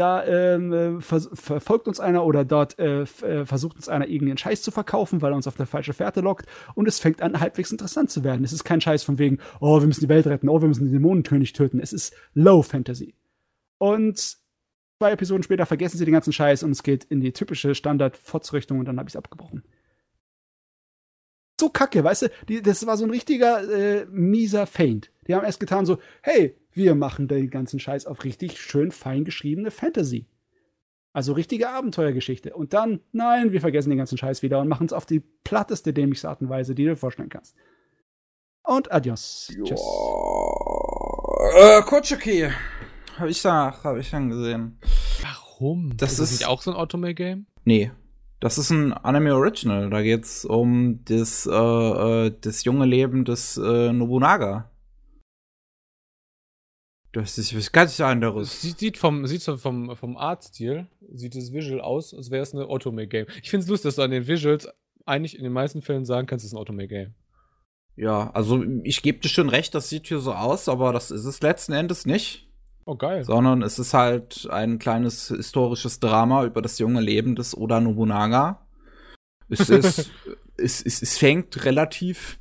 da 0.00 0.24
ähm, 0.24 0.72
äh, 0.72 1.00
vers 1.00 1.28
verfolgt 1.34 1.86
uns 1.86 2.00
einer 2.00 2.24
oder 2.24 2.44
dort 2.44 2.78
äh, 2.78 3.02
äh, 3.02 3.44
versucht 3.44 3.76
uns 3.76 3.88
einer 3.88 4.08
irgendeinen 4.08 4.38
Scheiß 4.38 4.62
zu 4.62 4.70
verkaufen, 4.70 5.20
weil 5.20 5.32
er 5.32 5.36
uns 5.36 5.46
auf 5.46 5.56
der 5.56 5.66
falsche 5.66 5.92
Fährte 5.92 6.22
lockt. 6.22 6.46
Und 6.74 6.88
es 6.88 6.98
fängt 6.98 7.20
an, 7.20 7.38
halbwegs 7.38 7.70
interessant 7.70 8.10
zu 8.10 8.24
werden. 8.24 8.42
Es 8.42 8.52
ist 8.52 8.64
kein 8.64 8.80
Scheiß 8.80 9.02
von 9.02 9.18
wegen, 9.18 9.38
oh, 9.60 9.78
wir 9.78 9.86
müssen 9.86 10.00
die 10.00 10.08
Welt 10.08 10.26
retten, 10.26 10.48
oh, 10.48 10.60
wir 10.60 10.68
müssen 10.68 10.86
den 10.86 10.92
Dämonenkönig 10.92 11.52
töten. 11.52 11.80
Es 11.80 11.92
ist 11.92 12.14
Low 12.32 12.62
Fantasy. 12.62 13.14
Und 13.76 14.38
zwei 14.98 15.12
Episoden 15.12 15.42
später 15.42 15.66
vergessen 15.66 15.98
sie 15.98 16.06
den 16.06 16.14
ganzen 16.14 16.32
Scheiß 16.32 16.62
und 16.62 16.70
es 16.70 16.82
geht 16.82 17.04
in 17.04 17.20
die 17.20 17.32
typische 17.32 17.74
Standard-Fotzrichtung 17.74 18.78
und 18.78 18.86
dann 18.86 18.98
habe 18.98 19.08
ich 19.08 19.14
es 19.14 19.18
abgebrochen. 19.18 19.64
So 21.60 21.68
kacke, 21.68 22.02
weißt 22.02 22.22
du? 22.22 22.30
Die, 22.48 22.62
das 22.62 22.86
war 22.86 22.96
so 22.96 23.04
ein 23.04 23.10
richtiger 23.10 23.70
äh, 23.70 24.06
mieser 24.06 24.66
Feint. 24.66 25.10
Die 25.26 25.34
haben 25.34 25.44
erst 25.44 25.60
getan 25.60 25.84
so, 25.84 25.98
hey, 26.22 26.56
wir 26.72 26.94
machen 26.94 27.28
den 27.28 27.50
ganzen 27.50 27.78
Scheiß 27.80 28.06
auf 28.06 28.24
richtig 28.24 28.60
schön 28.60 28.90
fein 28.92 29.24
geschriebene 29.24 29.70
Fantasy. 29.70 30.26
Also 31.12 31.32
richtige 31.32 31.68
Abenteuergeschichte. 31.70 32.54
Und 32.54 32.72
dann, 32.72 33.00
nein, 33.12 33.50
wir 33.52 33.60
vergessen 33.60 33.88
den 33.90 33.98
ganzen 33.98 34.16
Scheiß 34.16 34.42
wieder 34.42 34.60
und 34.60 34.68
machen 34.68 34.86
es 34.86 34.92
auf 34.92 35.06
die 35.06 35.20
platteste, 35.42 35.92
dämlichste 35.92 36.28
Art 36.28 36.40
und 36.40 36.48
Weise, 36.48 36.74
die 36.74 36.84
du 36.84 36.90
dir 36.90 36.96
vorstellen 36.96 37.28
kannst. 37.28 37.56
Und 38.62 38.92
adios. 38.92 39.50
Tschüss. 39.64 39.80
Äh, 41.56 41.82
Kochuki. 41.82 42.48
Hab 43.18 43.28
ich 43.28 43.42
danach, 43.42 43.82
hab 43.84 43.96
ich 43.96 44.10
dann 44.10 44.30
gesehen. 44.30 44.78
Warum? 45.22 45.96
Das 45.96 46.12
ist 46.12 46.20
das 46.20 46.30
ist- 46.32 46.40
nicht 46.40 46.48
auch 46.48 46.62
so 46.62 46.70
ein 46.70 46.76
Automail-Game? 46.76 47.46
Nee. 47.64 47.90
Das 48.38 48.56
ist 48.56 48.70
ein 48.70 48.92
Anime 48.94 49.34
Original. 49.34 49.90
Da 49.90 50.00
geht's 50.02 50.44
um 50.46 51.00
das, 51.04 51.46
äh, 51.46 51.52
äh, 51.52 52.34
das 52.40 52.64
junge 52.64 52.86
Leben 52.86 53.24
des 53.26 53.58
äh, 53.58 53.92
Nobunaga. 53.92 54.69
Das 57.12 57.38
ist 57.38 57.56
was 57.56 57.72
ganz 57.72 57.94
Es 57.94 58.00
anderes. 58.00 58.60
sieht, 58.60 58.78
sieht 58.78 58.98
vom, 58.98 59.26
sieht 59.26 59.42
so 59.42 59.56
vom, 59.56 59.96
vom 59.96 60.16
Artstil, 60.16 60.86
sieht 61.12 61.34
es 61.34 61.52
visual 61.52 61.80
aus, 61.80 62.14
als 62.14 62.30
wäre 62.30 62.42
es 62.42 62.54
eine 62.54 62.66
Automail-Game. 62.66 63.26
Ich 63.42 63.50
finde 63.50 63.64
es 63.64 63.68
lustig, 63.70 63.88
dass 63.88 63.96
du 63.96 64.02
an 64.02 64.12
den 64.12 64.26
Visuals 64.28 64.68
eigentlich 65.06 65.36
in 65.36 65.42
den 65.42 65.52
meisten 65.52 65.82
Fällen 65.82 66.04
sagen 66.04 66.26
kannst, 66.28 66.44
es 66.44 66.52
ist 66.52 66.54
ein 66.54 66.60
Automail-Game. 66.60 67.14
Ja, 67.96 68.30
also 68.30 68.64
ich 68.84 69.02
gebe 69.02 69.18
dir 69.18 69.28
schon 69.28 69.48
recht, 69.48 69.74
das 69.74 69.88
sieht 69.88 70.06
hier 70.06 70.20
so 70.20 70.32
aus, 70.32 70.68
aber 70.68 70.92
das 70.92 71.10
ist 71.10 71.24
es 71.24 71.42
letzten 71.42 71.72
Endes 71.72 72.06
nicht. 72.06 72.48
Oh, 72.86 72.94
geil. 72.94 73.24
Sondern 73.24 73.62
es 73.62 73.78
ist 73.78 73.92
halt 73.92 74.48
ein 74.50 74.78
kleines 74.78 75.28
historisches 75.28 76.00
Drama 76.00 76.44
über 76.44 76.62
das 76.62 76.78
junge 76.78 77.00
Leben 77.00 77.34
des 77.34 77.56
Oda 77.56 77.80
Nobunaga. 77.80 78.66
Es 79.48 79.60
ist, 79.68 80.10
es, 80.56 80.82
es, 80.82 81.02
es 81.02 81.18
fängt 81.18 81.64
relativ 81.64 82.38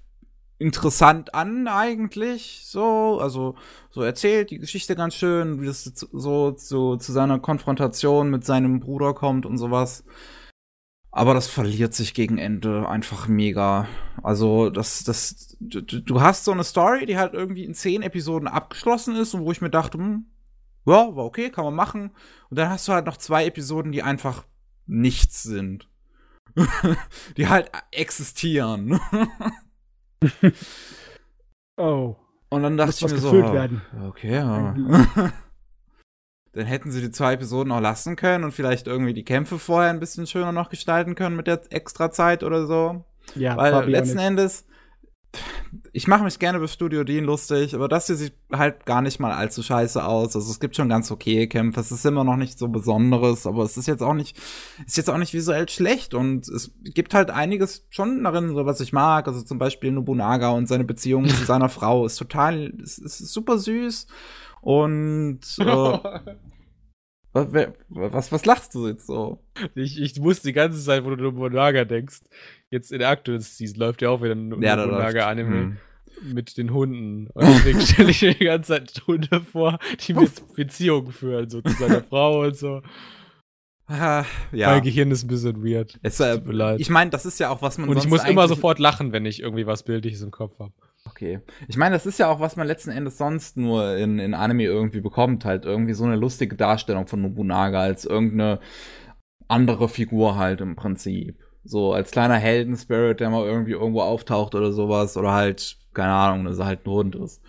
interessant 0.59 1.33
an 1.33 1.67
eigentlich, 1.67 2.61
so, 2.65 3.19
also 3.19 3.55
so 3.89 4.03
erzählt 4.03 4.51
die 4.51 4.59
Geschichte 4.59 4.95
ganz 4.95 5.15
schön, 5.15 5.61
wie 5.61 5.67
es 5.67 5.83
zu- 5.95 6.07
so 6.11 6.51
zu, 6.51 6.97
seiner 6.99 7.39
Konfrontation 7.39 8.29
mit 8.29 8.45
seinem 8.45 8.79
Bruder 8.79 9.13
kommt 9.13 9.45
und 9.45 9.57
sowas. 9.57 10.03
Aber 11.11 11.33
das 11.33 11.47
verliert 11.47 11.93
sich 11.95 12.13
gegen 12.13 12.37
Ende 12.37 12.87
einfach 12.87 13.27
mega. 13.27 13.87
Also, 14.21 14.69
das, 14.69 15.03
das, 15.03 15.57
du, 15.59 15.81
du 15.81 16.01
du 16.01 16.21
hast 16.21 16.45
so 16.45 16.51
eine 16.51 16.63
Story, 16.63 17.05
die 17.07 17.17
halt 17.17 17.33
irgendwie 17.33 17.63
in 17.65 17.73
zehn 17.73 18.03
Episoden 18.03 18.47
abgeschlossen 18.47 19.15
ist 19.15 19.33
und 19.33 19.41
wo 19.43 19.51
ich 19.51 19.61
mir 19.61 19.71
dachte, 19.71 19.97
hm, 19.97 20.25
ja, 20.85 21.15
war 21.15 21.25
okay, 21.25 21.49
kann 21.49 21.65
man 21.65 21.73
machen. 21.75 22.11
Und 22.49 22.59
dann 22.59 22.69
hast 22.69 22.87
du 22.87 22.93
halt 22.93 23.05
noch 23.05 23.17
zwei 23.17 23.45
Episoden, 23.45 23.91
die 23.91 24.03
einfach 24.03 24.45
nichts 24.85 25.41
sind. 25.43 25.89
die 27.37 27.47
halt 27.47 27.71
existieren. 27.91 28.99
Oh. 31.79 32.17
Und 32.49 32.63
dann 32.63 32.75
dachte 32.75 32.89
Muss 32.89 33.11
ich 33.11 33.11
mir 33.11 33.17
so, 33.19 33.41
ah, 33.41 33.53
werden. 33.53 33.81
okay, 34.05 34.33
ja. 34.33 34.75
dann 36.51 36.65
hätten 36.65 36.91
sie 36.91 36.99
die 36.99 37.11
zwei 37.11 37.33
Episoden 37.33 37.71
auch 37.71 37.79
lassen 37.79 38.17
können 38.17 38.43
und 38.43 38.51
vielleicht 38.51 38.87
irgendwie 38.87 39.13
die 39.13 39.23
Kämpfe 39.23 39.59
vorher 39.59 39.89
ein 39.89 40.01
bisschen 40.01 40.27
schöner 40.27 40.51
noch 40.51 40.69
gestalten 40.69 41.15
können 41.15 41.37
mit 41.37 41.47
der 41.47 41.61
extra 41.69 42.11
Zeit 42.11 42.43
oder 42.43 42.67
so. 42.67 43.05
Ja, 43.35 43.55
Weil 43.55 43.89
letzten. 43.89 44.17
Endes, 44.17 44.65
ich 45.93 46.07
mache 46.07 46.23
mich 46.23 46.39
gerne 46.39 46.57
über 46.57 46.67
Studio 46.67 47.03
Dean 47.03 47.25
lustig, 47.25 47.75
aber 47.75 47.87
das 47.87 48.07
hier 48.07 48.15
sieht 48.15 48.33
halt 48.51 48.85
gar 48.85 49.01
nicht 49.01 49.19
mal 49.19 49.31
allzu 49.31 49.61
scheiße 49.61 50.03
aus. 50.03 50.35
Also 50.35 50.51
es 50.51 50.59
gibt 50.59 50.75
schon 50.75 50.89
ganz 50.89 51.11
okay 51.11 51.47
Kämpfe. 51.47 51.79
Es 51.79 51.91
ist 51.91 52.05
immer 52.05 52.23
noch 52.23 52.37
nicht 52.37 52.57
so 52.57 52.67
Besonderes, 52.67 53.45
aber 53.45 53.63
es 53.63 53.77
ist 53.77 53.87
jetzt 53.87 54.01
auch 54.01 54.13
nicht, 54.13 54.37
ist 54.85 54.97
jetzt 54.97 55.09
auch 55.09 55.17
nicht 55.17 55.33
visuell 55.33 55.69
schlecht 55.69 56.13
und 56.13 56.47
es 56.47 56.71
gibt 56.83 57.13
halt 57.13 57.29
einiges 57.29 57.85
schon 57.89 58.23
darin, 58.23 58.55
so 58.55 58.65
was 58.65 58.81
ich 58.81 58.93
mag. 58.93 59.27
Also 59.27 59.41
zum 59.41 59.59
Beispiel 59.59 59.91
Nobunaga 59.91 60.49
und 60.49 60.67
seine 60.67 60.83
Beziehung 60.83 61.27
zu 61.27 61.45
seiner 61.45 61.69
Frau 61.69 62.05
ist 62.05 62.17
total, 62.17 62.73
es 62.81 62.97
ist 62.97 63.19
super 63.19 63.57
süß 63.57 64.07
und 64.61 65.41
äh, 65.59 65.65
was, 67.33 67.47
was, 67.89 68.31
was 68.31 68.45
lachst 68.45 68.73
du 68.75 68.87
jetzt 68.87 69.05
so? 69.07 69.43
ich, 69.75 69.99
ich 70.01 70.19
muss 70.19 70.41
die 70.41 70.53
ganze 70.53 70.83
Zeit, 70.83 71.05
wo 71.05 71.09
du 71.15 71.23
Nobunaga 71.23 71.85
denkst, 71.85 72.21
jetzt 72.71 72.91
in 72.91 72.99
der 72.99 73.09
aktuellen 73.09 73.41
Season 73.41 73.79
läuft 73.79 74.01
ja 74.01 74.09
auch 74.09 74.21
wieder 74.21 74.35
ein 74.35 74.61
Ja, 74.61 74.75
da 74.75 74.85
Nobunaga-Anime 74.85 75.77
Hm. 76.21 76.33
mit 76.33 76.57
den 76.57 76.73
Hunden. 76.73 77.27
Und 77.33 77.45
deswegen 77.45 77.79
stelle 77.85 78.11
ich 78.11 78.21
mir 78.21 78.33
die 78.33 78.45
ganze 78.45 78.73
Zeit 78.73 79.01
Hunde 79.07 79.41
vor, 79.41 79.79
die 80.07 80.13
mit 80.13 80.31
Beziehungen 80.55 81.11
führen, 81.11 81.49
so 81.49 81.61
zu 81.61 81.71
seiner 81.73 82.03
Frau 82.03 82.41
und 82.41 82.55
so. 82.57 82.81
Ah, 83.87 84.23
Ja. 84.51 84.71
Mein. 84.71 84.83
Gehirn 84.83 85.09
ist 85.11 85.23
ein 85.23 85.27
bisschen 85.27 85.63
weird. 85.63 85.97
Es, 86.03 86.19
äh, 86.19 86.35
Tut 86.35 86.45
mir 86.47 86.53
leid. 86.53 86.79
ich 86.79 86.89
meine, 86.89 87.09
das 87.09 87.25
ist 87.25 87.39
ja 87.39 87.49
auch, 87.49 87.61
was 87.61 87.77
man 87.79 87.89
und 87.89 87.97
ich 87.97 88.07
muss 88.07 88.23
immer 88.23 88.47
sofort 88.47 88.77
lachen, 88.79 89.11
wenn 89.13 89.25
ich 89.25 89.41
irgendwie 89.41 89.65
was 89.65 89.83
Bildliches 89.83 90.21
im 90.21 90.29
Kopf 90.31 90.59
habe. 90.59 90.73
Okay. 91.19 91.41
Ich 91.67 91.75
meine, 91.75 91.95
das 91.95 92.05
ist 92.05 92.17
ja 92.17 92.29
auch, 92.29 92.39
was 92.39 92.55
man 92.55 92.65
letzten 92.65 92.91
Endes 92.91 93.17
sonst 93.17 93.57
nur 93.57 93.97
in, 93.97 94.19
in 94.19 94.33
Anime 94.33 94.63
irgendwie 94.63 95.01
bekommt. 95.01 95.43
Halt 95.43 95.65
irgendwie 95.65 95.91
so 95.91 96.05
eine 96.05 96.15
lustige 96.15 96.55
Darstellung 96.55 97.07
von 97.07 97.21
Nobunaga 97.21 97.81
als 97.81 98.05
irgendeine 98.05 98.61
andere 99.49 99.89
Figur 99.89 100.37
halt 100.37 100.61
im 100.61 100.77
Prinzip. 100.77 101.37
So 101.65 101.91
als 101.91 102.11
kleiner 102.11 102.37
Heldenspirit, 102.37 103.19
der 103.19 103.29
mal 103.29 103.45
irgendwie 103.45 103.73
irgendwo 103.73 104.01
auftaucht 104.01 104.55
oder 104.55 104.71
sowas. 104.71 105.17
Oder 105.17 105.33
halt, 105.33 105.77
keine 105.93 106.13
Ahnung, 106.13 106.45
dass 106.45 106.59
er 106.59 106.67
halt 106.67 106.85
ein 106.85 106.91
Hund 106.91 107.15
ist. 107.15 107.41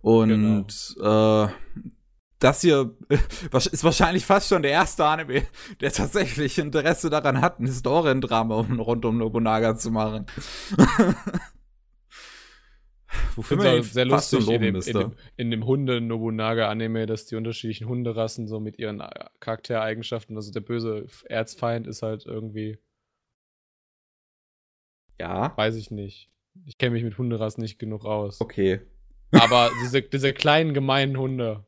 Und 0.00 0.96
äh, 1.00 1.46
das 2.40 2.60
hier 2.60 2.92
ist 3.70 3.84
wahrscheinlich 3.84 4.26
fast 4.26 4.48
schon 4.48 4.62
der 4.62 4.72
erste 4.72 5.04
Anime, 5.04 5.44
der 5.80 5.92
tatsächlich 5.92 6.58
Interesse 6.58 7.08
daran 7.08 7.40
hat, 7.40 7.60
ein 7.60 7.66
Historiendrama 7.66 8.56
rund 8.56 9.04
um 9.04 9.18
Nobunaga 9.18 9.76
zu 9.76 9.92
machen. 9.92 10.26
Ich 13.30 13.36
Wofür 13.36 13.58
finde 13.60 13.72
man 13.76 13.82
sehr 13.82 14.04
lustig 14.06 14.48
in 14.48 14.60
dem, 14.62 14.74
in, 14.76 14.82
dem, 14.82 15.12
in 15.36 15.50
dem 15.50 15.66
Hunde-Nobunaga-Anime, 15.66 17.06
dass 17.06 17.26
die 17.26 17.36
unterschiedlichen 17.36 17.86
Hunderassen 17.88 18.48
so 18.48 18.60
mit 18.60 18.78
ihren 18.78 19.02
Charaktereigenschaften, 19.40 20.36
also 20.36 20.52
der 20.52 20.60
böse 20.60 21.06
Erzfeind 21.26 21.86
ist 21.86 22.02
halt 22.02 22.24
irgendwie, 22.26 22.78
Ja, 25.20 25.56
weiß 25.56 25.76
ich 25.76 25.90
nicht. 25.90 26.30
Ich 26.64 26.78
kenne 26.78 26.92
mich 26.92 27.04
mit 27.04 27.18
Hunderassen 27.18 27.62
nicht 27.62 27.78
genug 27.78 28.04
aus. 28.04 28.40
okay. 28.40 28.80
Aber 29.32 29.70
diese, 29.82 30.02
diese 30.02 30.32
kleinen 30.32 30.72
gemeinen 30.72 31.18
Hunde, 31.18 31.64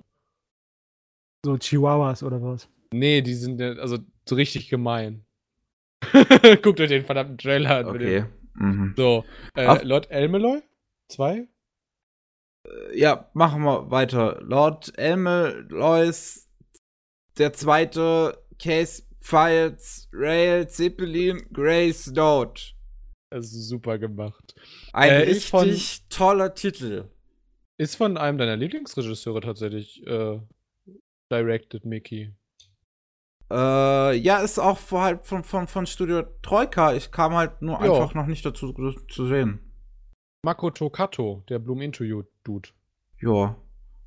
So 1.45 1.57
Chihuahuas 1.59 2.23
oder 2.23 2.41
was. 2.43 2.69
nee, 2.93 3.21
die 3.21 3.35
sind 3.35 3.61
also 3.61 3.99
so 4.29 4.35
richtig 4.37 4.69
gemein. 4.69 5.25
Guckt 6.63 6.81
euch 6.81 6.89
den 6.89 7.05
verdammten 7.05 7.37
Trailer 7.39 7.79
an. 7.79 7.87
mit 7.93 7.97
Okay. 8.03 8.21
dem- 8.21 8.29
Mhm. 8.61 8.95
So, 8.97 9.25
äh, 9.55 9.85
Lord 9.85 10.11
Elmeloy? 10.11 10.61
Zwei? 11.11 11.49
Ja, 12.93 13.31
machen 13.33 13.63
wir 13.63 13.91
weiter. 13.91 14.41
Lord 14.43 14.97
Elmelois, 14.99 16.49
der 17.39 17.53
zweite, 17.53 18.45
Case 18.59 19.05
Files, 19.21 20.09
Rail, 20.13 20.69
Zeppelin, 20.69 21.47
Grace 21.53 22.09
Note. 22.09 22.63
Ist 23.35 23.53
super 23.69 23.99
gemacht. 23.99 24.55
Ein 24.93 25.11
Äh, 25.11 25.31
ist 25.31 25.49
von- 25.49 25.65
richtig 25.69 26.09
toller 26.09 26.55
Titel. 26.55 27.11
Ist 27.79 27.97
von 27.97 28.17
einem 28.17 28.39
deiner 28.39 28.57
Lieblingsregisseure 28.57 29.41
tatsächlich 29.41 30.05
äh, 30.07 30.41
directed, 31.31 31.85
Mickey. 31.85 32.35
Äh, 33.51 34.15
ja, 34.17 34.41
ist 34.41 34.59
auch 34.59 34.79
vor- 34.79 35.03
halt 35.03 35.27
von, 35.27 35.45
von, 35.45 35.69
von 35.69 35.87
Studio 35.87 36.23
Troika. 36.43 36.95
Ich 36.95 37.11
kam 37.13 37.35
halt 37.35 37.63
nur 37.63 37.83
Ja. 37.83 37.93
einfach 37.93 38.15
noch 38.15 38.27
nicht 38.27 38.45
dazu 38.45 38.73
zu 39.09 39.27
sehen. 39.27 39.68
Makoto 40.45 40.89
Kato, 40.91 41.43
der 41.49 41.59
Bloom 41.59 41.81
Into 41.83 42.05
You 42.05 42.23
Dude. 42.45 42.69
Ja. 43.21 43.57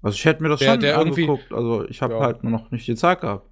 Also 0.01 0.16
ich 0.16 0.26
hätte 0.26 0.42
mir 0.42 0.50
das 0.50 0.60
Der- 0.60 0.72
schon 0.72 0.80
der 0.80 0.98
irgendwie- 0.98 1.24
angeguckt. 1.30 1.51
Also 1.51 1.88
ich 1.88 2.01
habe 2.01 2.16
Ja. 2.16 2.19
halt 2.22 2.43
nur 2.43 2.51
noch 2.51 2.72
nicht 2.72 2.88
die 2.88 2.95
Zeit 2.95 3.22
gehabt. 3.22 3.48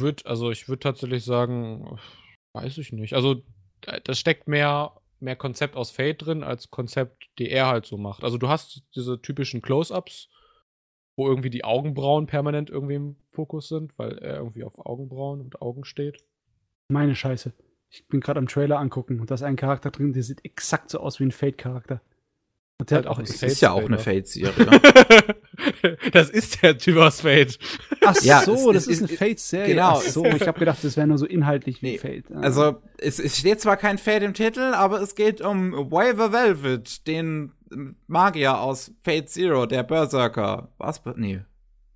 Würd, 0.00 0.26
also 0.26 0.50
ich 0.50 0.68
würde 0.68 0.80
tatsächlich 0.80 1.24
sagen, 1.24 1.98
weiß 2.54 2.78
ich 2.78 2.92
nicht. 2.92 3.14
Also 3.14 3.42
da 3.80 3.98
da 4.00 4.14
steckt 4.14 4.48
mehr, 4.48 4.92
mehr 5.20 5.36
Konzept 5.36 5.76
aus 5.76 5.90
Fate 5.90 6.24
drin, 6.26 6.42
als 6.42 6.70
Konzept, 6.70 7.28
die 7.38 7.48
er 7.50 7.66
halt 7.68 7.86
so 7.86 7.96
macht. 7.96 8.22
Also 8.24 8.38
du 8.38 8.48
hast 8.48 8.82
diese 8.94 9.20
typischen 9.20 9.62
Close-Ups, 9.62 10.28
wo 11.16 11.28
irgendwie 11.28 11.50
die 11.50 11.64
Augenbrauen 11.64 12.26
permanent 12.26 12.70
irgendwie 12.70 12.94
im 12.96 13.16
Fokus 13.32 13.68
sind, 13.68 13.96
weil 13.98 14.18
er 14.18 14.36
irgendwie 14.38 14.64
auf 14.64 14.74
Augenbrauen 14.78 15.40
und 15.40 15.62
Augen 15.62 15.84
steht. 15.84 16.24
Meine 16.88 17.14
Scheiße. 17.16 17.52
Ich 17.96 18.08
bin 18.08 18.18
gerade 18.20 18.38
am 18.38 18.48
Trailer 18.48 18.80
angucken 18.80 19.20
und 19.20 19.30
da 19.30 19.36
ist 19.36 19.42
ein 19.44 19.54
Charakter 19.54 19.90
drin, 19.92 20.12
der 20.12 20.24
sieht 20.24 20.44
exakt 20.44 20.90
so 20.90 20.98
aus 20.98 21.20
wie 21.20 21.24
ein 21.26 21.30
Fate-Charakter. 21.30 22.00
Und 22.80 22.90
der 22.90 22.96
Halt 22.96 23.06
hat 23.06 23.12
auch 23.12 23.20
auch 23.20 23.26
Fate 23.26 23.42
ist 23.52 23.60
ja 23.60 23.70
auch 23.70 23.78
eine 23.84 23.90
Vader. 23.90 24.02
Fate-Serie. 24.02 24.80
das 26.12 26.28
ist 26.30 26.60
der 26.60 26.76
Typ 26.76 26.96
aus 26.96 27.20
Fate. 27.20 27.56
Ach 28.04 28.16
Ja, 28.22 28.40
so, 28.42 28.54
es- 28.54 28.64
das 28.74 28.82
es- 28.84 28.88
ist 28.88 29.02
eine 29.04 29.12
es- 29.12 29.18
Fate-Serie. 29.18 29.74
genau. 29.74 29.90
Ach 29.92 30.00
so, 30.00 30.24
ich 30.24 30.46
habe 30.48 30.58
gedacht, 30.58 30.78
das 30.82 30.96
wäre 30.96 31.06
nur 31.06 31.18
so 31.18 31.26
inhaltlich 31.26 31.82
wie 31.82 31.92
Nee, 31.92 31.98
Fate. 31.98 32.24
Ah. 32.34 32.40
Also, 32.40 32.82
es, 32.98 33.20
es 33.20 33.38
steht 33.38 33.60
zwar 33.60 33.76
kein 33.76 33.98
Fate 33.98 34.24
im 34.24 34.34
Titel, 34.34 34.72
aber 34.74 35.00
es 35.00 35.14
geht 35.14 35.40
um 35.40 35.72
Waver 35.92 36.32
Velvet, 36.32 37.06
den 37.06 37.52
Magier 38.08 38.58
aus 38.58 38.92
Fate 39.04 39.28
Zero, 39.28 39.66
der 39.66 39.84
Berserker. 39.84 40.72
Was? 40.78 41.00
Nee. 41.14 41.42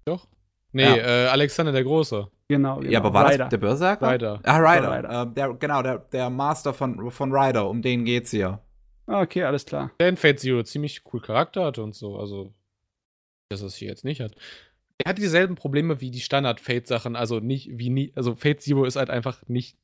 Doch? 0.05 0.29
Nee, 0.71 0.85
Ja. 0.85 0.97
äh, 0.97 1.27
Alexander 1.27 1.73
der 1.73 1.83
Große. 1.83 2.29
Genau, 2.49 2.79
genau. 2.81 2.91
Ja, 2.91 2.99
aber 3.01 3.13
war 3.15 3.27
Ryder. 3.29 3.39
das 3.45 3.49
der 3.51 3.59
Berserker? 3.59 4.13
Ryder. 4.13 4.41
Ah, 4.45 4.59
Ryder. 4.59 4.99
Ryder. 4.99 5.23
Äh, 5.23 5.35
der, 5.35 5.55
genau, 5.55 5.83
der, 5.83 5.99
der 5.99 6.31
Master 6.31 6.75
von, 6.75 7.11
von 7.11 7.33
Ryder, 7.33 7.69
um 7.69 7.83
den 7.83 8.05
geht's 8.05 8.31
hier. 8.31 8.61
Ah, 9.07 9.23
Okay, 9.23 9.45
alles 9.45 9.65
klar. 9.65 9.91
Der 10.01 10.09
in 10.09 10.17
Fate 10.17 10.39
Zero 10.41 10.63
ziemlich 10.63 11.03
cool 11.13 11.21
Charakter 11.21 11.65
hatte 11.65 11.83
und 11.83 11.95
so. 11.95 12.19
Also, 12.19 12.53
dass 13.51 13.63
er 13.63 13.69
es 13.69 13.77
hier 13.77 13.89
jetzt 13.89 14.05
nicht 14.05 14.21
hat. 14.21 14.35
Er 14.99 15.11
hat 15.11 15.19
dieselben 15.19 15.55
Probleme 15.55 16.01
wie 16.01 16.11
die 16.11 16.21
Standard-Fate-Sachen. 16.21 17.17
Also 17.17 17.41
nicht 17.41 17.71
wie 17.73 17.89
nie. 17.91 18.13
Also 18.17 18.35
Fate 18.35 18.61
Zero 18.61 18.85
ist 18.85 18.97
halt 18.97 19.11
einfach 19.11 19.41
nicht. 19.47 19.79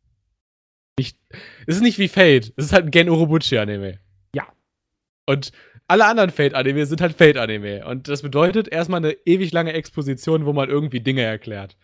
nicht 0.98 1.18
es 1.66 1.76
ist 1.76 1.82
nicht 1.82 1.98
wie 1.98 2.08
Fate. 2.08 2.52
Es 2.56 2.66
ist 2.66 2.72
halt 2.72 2.86
ein 2.86 2.90
Gen 2.90 3.08
Urobuchi-Anime. 3.08 4.00
Ja. 4.34 4.46
Und 5.26 5.52
alle 5.86 6.04
anderen 6.06 6.30
Fate-Anime 6.30 6.84
sind 6.86 7.00
halt 7.00 7.14
Fate-Anime. 7.16 7.86
Und 7.86 8.08
das 8.08 8.22
bedeutet 8.22 8.68
erstmal 8.68 8.98
eine 8.98 9.12
ewig 9.24 9.52
lange 9.52 9.72
Exposition, 9.72 10.44
wo 10.46 10.52
man 10.52 10.68
irgendwie 10.68 11.00
Dinge 11.00 11.22
erklärt. 11.22 11.76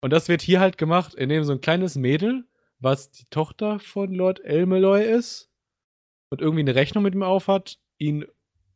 Und 0.00 0.10
das 0.10 0.28
wird 0.28 0.42
hier 0.42 0.60
halt 0.60 0.78
gemacht, 0.78 1.14
indem 1.14 1.44
so 1.44 1.52
ein 1.52 1.60
kleines 1.60 1.96
Mädel, 1.96 2.44
was 2.78 3.10
die 3.10 3.26
Tochter 3.26 3.78
von 3.78 4.14
Lord 4.14 4.40
Elmeloy 4.40 5.04
ist, 5.04 5.50
und 6.30 6.40
irgendwie 6.40 6.60
eine 6.60 6.74
Rechnung 6.74 7.02
mit 7.02 7.14
ihm 7.14 7.22
aufhat, 7.22 7.78
ihn 7.98 8.24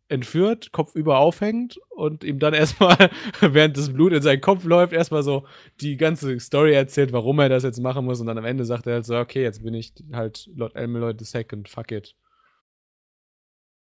entführt, 0.08 0.72
kopfüber 0.72 1.18
aufhängt 1.18 1.78
und 1.90 2.24
ihm 2.24 2.38
dann 2.38 2.54
erstmal, 2.54 3.10
während 3.40 3.76
das 3.76 3.92
Blut 3.92 4.12
in 4.12 4.22
seinen 4.22 4.40
Kopf 4.40 4.64
läuft, 4.64 4.92
erstmal 4.92 5.22
so 5.22 5.46
die 5.80 5.96
ganze 5.96 6.38
Story 6.40 6.74
erzählt, 6.74 7.12
warum 7.12 7.38
er 7.38 7.48
das 7.48 7.62
jetzt 7.62 7.80
machen 7.80 8.04
muss 8.04 8.20
und 8.20 8.26
dann 8.26 8.38
am 8.38 8.44
Ende 8.44 8.64
sagt 8.64 8.86
er 8.86 8.94
halt 8.94 9.06
so, 9.06 9.16
okay, 9.16 9.42
jetzt 9.42 9.62
bin 9.62 9.74
ich 9.74 9.94
halt 10.12 10.50
Lord 10.54 10.74
Elmeloy 10.76 11.12
II, 11.12 11.62
fuck 11.66 11.92
it. 11.92 12.14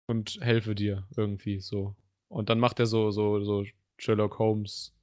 Und 0.07 0.39
helfe 0.41 0.75
dir 0.75 1.09
irgendwie 1.17 1.61
so. 1.61 1.97
Und 2.28 2.51
dann 2.51 2.59
macht 2.59 2.78
er 2.78 2.86
so, 2.86 3.11
so, 3.11 3.43
so 3.43 3.65
Sherlock 3.97 4.39
Holmes, 4.39 4.94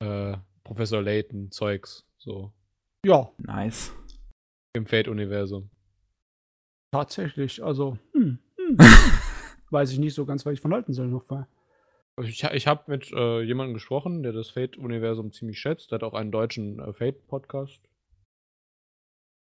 äh, 0.00 0.36
Professor 0.66 1.00
Layton 1.00 1.52
Zeugs, 1.52 2.04
so 2.18 2.52
Ja, 3.04 3.30
Nice. 3.38 3.92
im 4.74 4.84
Fate-Universum. 4.84 5.70
tatsächlich. 6.92 7.62
Also, 7.62 7.98
hm, 8.12 8.38
hm. 8.58 8.76
weiß 9.70 9.92
ich 9.92 9.98
nicht 10.00 10.14
so 10.14 10.26
ganz, 10.26 10.44
was 10.44 10.54
ich 10.54 10.60
von 10.60 10.72
halten 10.72 10.92
soll 10.92 11.06
noch 11.06 11.28
mal. 11.28 11.46
Ich, 12.20 12.42
ich 12.42 12.66
habe 12.66 12.90
mit 12.90 13.12
äh, 13.12 13.42
jemandem 13.42 13.74
gesprochen, 13.74 14.22
der 14.24 14.32
das 14.32 14.50
Fate-Universum 14.50 15.32
ziemlich 15.32 15.60
schätzt. 15.60 15.92
Der 15.92 15.96
hat 15.96 16.02
auch 16.02 16.14
einen 16.14 16.32
deutschen 16.32 16.80
äh, 16.80 16.92
Fate-Podcast. 16.92 17.80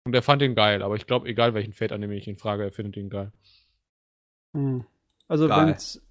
Und 0.06 0.12
der 0.12 0.24
fand 0.24 0.42
ihn 0.42 0.56
geil, 0.56 0.82
aber 0.82 0.96
ich 0.96 1.06
glaube, 1.06 1.30
egal 1.30 1.54
welchen 1.54 1.72
Fate-Anime 1.72 2.16
ich 2.16 2.28
ihn 2.28 2.38
frage, 2.38 2.64
er 2.64 2.72
findet 2.72 2.98
ihn 2.98 3.10
geil. 3.10 3.32
Hm. 4.58 4.84
Also, 5.30 5.48
wenn 5.48 5.70
es 5.70 6.02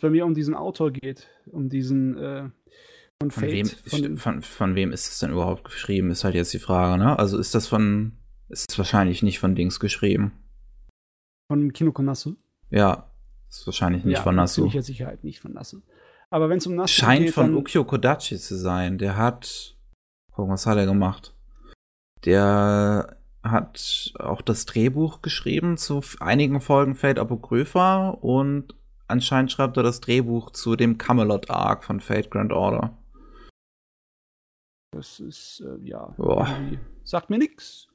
bei 0.00 0.10
mir 0.10 0.24
um 0.24 0.34
diesen 0.34 0.54
Autor 0.54 0.92
geht, 0.92 1.28
um 1.46 1.68
diesen 1.68 2.16
äh, 2.18 2.50
von 3.22 3.30
Von 3.30 3.42
wem, 3.42 3.66
von, 3.66 4.16
von, 4.16 4.42
von 4.42 4.74
wem 4.74 4.92
ist 4.92 5.06
es 5.08 5.18
denn 5.18 5.32
überhaupt 5.32 5.64
geschrieben, 5.64 6.10
ist 6.10 6.24
halt 6.24 6.34
jetzt 6.34 6.54
die 6.54 6.58
Frage, 6.58 7.02
ne? 7.02 7.18
Also 7.18 7.38
ist 7.38 7.54
das 7.54 7.66
von, 7.68 8.12
ist 8.48 8.70
es 8.70 8.78
wahrscheinlich 8.78 9.22
nicht 9.22 9.38
von 9.38 9.54
Dings 9.54 9.78
geschrieben. 9.78 10.32
von 11.48 11.72
Kino 11.72 11.92
Konasu. 11.92 12.36
Ja, 12.70 13.10
ist 13.50 13.66
wahrscheinlich 13.66 14.04
nicht 14.04 14.16
ja, 14.16 14.22
von 14.22 14.34
mit 14.34 14.42
Nasu. 14.42 14.62
ziemlicher 14.62 14.82
Sicherheit 14.82 15.22
nicht 15.22 15.40
von 15.40 15.52
Nasu. 15.52 15.80
Aber 16.30 16.48
wenn 16.48 16.58
es 16.58 16.66
um 16.66 16.74
Nasu 16.76 16.88
Scheint 16.94 17.26
geht, 17.26 17.34
von 17.34 17.54
Ukyo 17.54 17.84
Kodachi 17.84 18.38
zu 18.38 18.56
sein. 18.56 18.96
Der 18.96 19.16
hat, 19.16 19.76
guck, 20.30 20.48
was 20.48 20.64
hat 20.64 20.78
er 20.78 20.86
gemacht? 20.86 21.34
Der 22.24 23.18
hat 23.42 24.12
auch 24.18 24.40
das 24.40 24.64
Drehbuch 24.64 25.20
geschrieben 25.20 25.76
zu 25.76 26.02
einigen 26.20 26.60
Folgen 26.60 26.94
Fate 26.94 27.18
Apocrypha 27.18 28.10
und 28.10 28.74
anscheinend 29.08 29.50
schreibt 29.50 29.76
er 29.76 29.82
das 29.82 30.00
Drehbuch 30.00 30.52
zu 30.52 30.76
dem 30.76 30.96
Camelot 30.96 31.50
Arc 31.50 31.84
von 31.84 32.00
Fate 32.00 32.30
Grand 32.30 32.52
Order. 32.52 32.96
Das 34.92 35.20
ist, 35.20 35.60
äh, 35.60 35.88
ja, 35.88 36.14
sagt 37.04 37.30
mir 37.30 37.38
nix. 37.38 37.88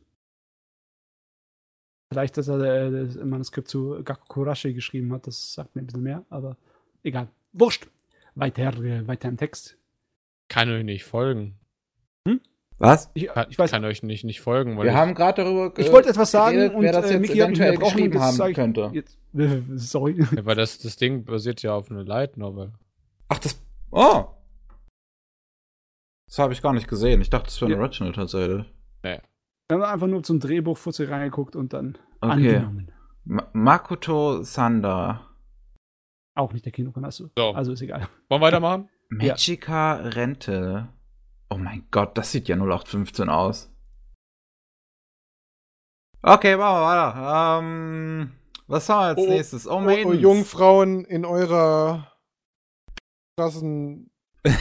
Vielleicht, 2.11 2.37
dass 2.37 2.47
er 2.47 2.59
äh, 2.59 2.91
das 2.91 3.15
Manuskript 3.15 3.67
zu 3.67 4.01
Gakurashi 4.03 4.73
geschrieben 4.73 5.11
hat, 5.11 5.27
das 5.27 5.53
sagt 5.53 5.75
mir 5.75 5.81
ein 5.81 5.87
bisschen 5.87 6.03
mehr, 6.03 6.23
aber 6.29 6.55
egal. 7.03 7.27
Wurscht. 7.51 7.87
Weiter, 8.35 8.77
äh, 8.83 9.07
weiter 9.07 9.27
im 9.27 9.37
Text. 9.37 9.77
Kann 10.47 10.69
euch 10.69 10.83
nicht 10.83 11.03
folgen. 11.03 11.57
Was? 12.77 13.09
Ich, 13.13 13.27
Kann, 13.27 13.47
ich 13.49 13.57
weiß, 13.57 13.71
kann 13.71 13.85
euch 13.85 14.03
nicht, 14.03 14.25
nicht 14.25 14.41
folgen, 14.41 14.77
weil 14.77 14.85
Wir 14.85 14.91
ich, 14.91 14.97
haben 14.97 15.13
gerade 15.13 15.43
darüber 15.43 15.71
ich 15.77 15.91
wollte 15.91 16.09
etwas 16.09 16.31
sagen 16.31 16.57
geredet, 16.57 16.75
und 16.75 16.83
wer 16.83 16.91
das 16.91 17.05
äh, 17.05 17.13
jetzt 17.13 17.21
mich 17.21 17.31
eventuell 17.31 17.77
geschrieben 17.77 18.19
haben 18.19 18.49
ich, 18.49 18.55
könnte. 18.55 18.91
Jetzt, 18.93 19.17
äh, 19.33 19.61
sorry. 19.75 20.25
Ja, 20.35 20.45
weil 20.45 20.55
das, 20.55 20.79
das 20.79 20.97
Ding 20.97 21.23
basiert 21.23 21.61
ja 21.61 21.73
auf 21.73 21.89
einer 21.89 22.03
Light 22.03 22.35
Novel. 22.35 22.73
Ach, 23.29 23.39
das. 23.39 23.61
Oh! 23.91 24.25
Das 26.35 26.43
habe 26.43 26.51
ich 26.51 26.61
gar 26.61 26.73
nicht 26.73 26.89
gesehen. 26.89 27.21
Ich 27.21 27.29
dachte, 27.29 27.45
das 27.45 27.61
wäre 27.61 27.71
ein 27.71 27.75
Ja. 27.77 27.79
Original 27.79 28.11
tatsächlich. 28.11 28.65
Wir 29.03 29.21
haben 29.71 29.81
einfach 29.83 30.07
nur 30.07 30.21
zum 30.21 30.41
Drehbuch 30.41 30.77
Fuzzi 30.77 31.05
reingeguckt 31.05 31.55
und 31.55 31.71
dann 31.71 31.97
Okay. 32.19 32.57
angenommen. 32.57 32.91
Ma 33.23 33.47
Makoto 33.53 34.43
Sanda. 34.43 35.29
Auch 36.35 36.51
nicht 36.51 36.65
der 36.65 36.73
Kino. 36.73 36.91
So. 37.09 37.29
Also 37.37 37.71
ist 37.71 37.81
egal. 37.81 38.09
Wollen 38.27 38.41
wir 38.41 38.47
weitermachen? 38.47 38.89
Ja. 39.21 39.33
Magica 39.33 39.93
Rente. 39.97 40.89
Oh 41.49 41.57
mein 41.57 41.87
Gott, 41.91 42.17
das 42.17 42.31
sieht 42.33 42.49
ja 42.49 42.57
0815 42.57 43.29
aus. 43.29 43.71
Okay, 46.21 46.57
machen 46.57 46.75
wir 46.75 46.85
weiter. 46.85 47.59
Ähm, 47.59 48.31
was 48.67 48.89
haben 48.89 48.99
wir 48.99 49.05
als 49.05 49.19
Oh, 49.19 49.29
nächstes? 49.29 49.67
Oh, 49.67 49.75
Oh, 49.79 50.07
oh, 50.07 50.11
Jungfrauen 50.13 51.05
in 51.05 51.23
eurer 51.23 52.11
krassen 53.39 54.11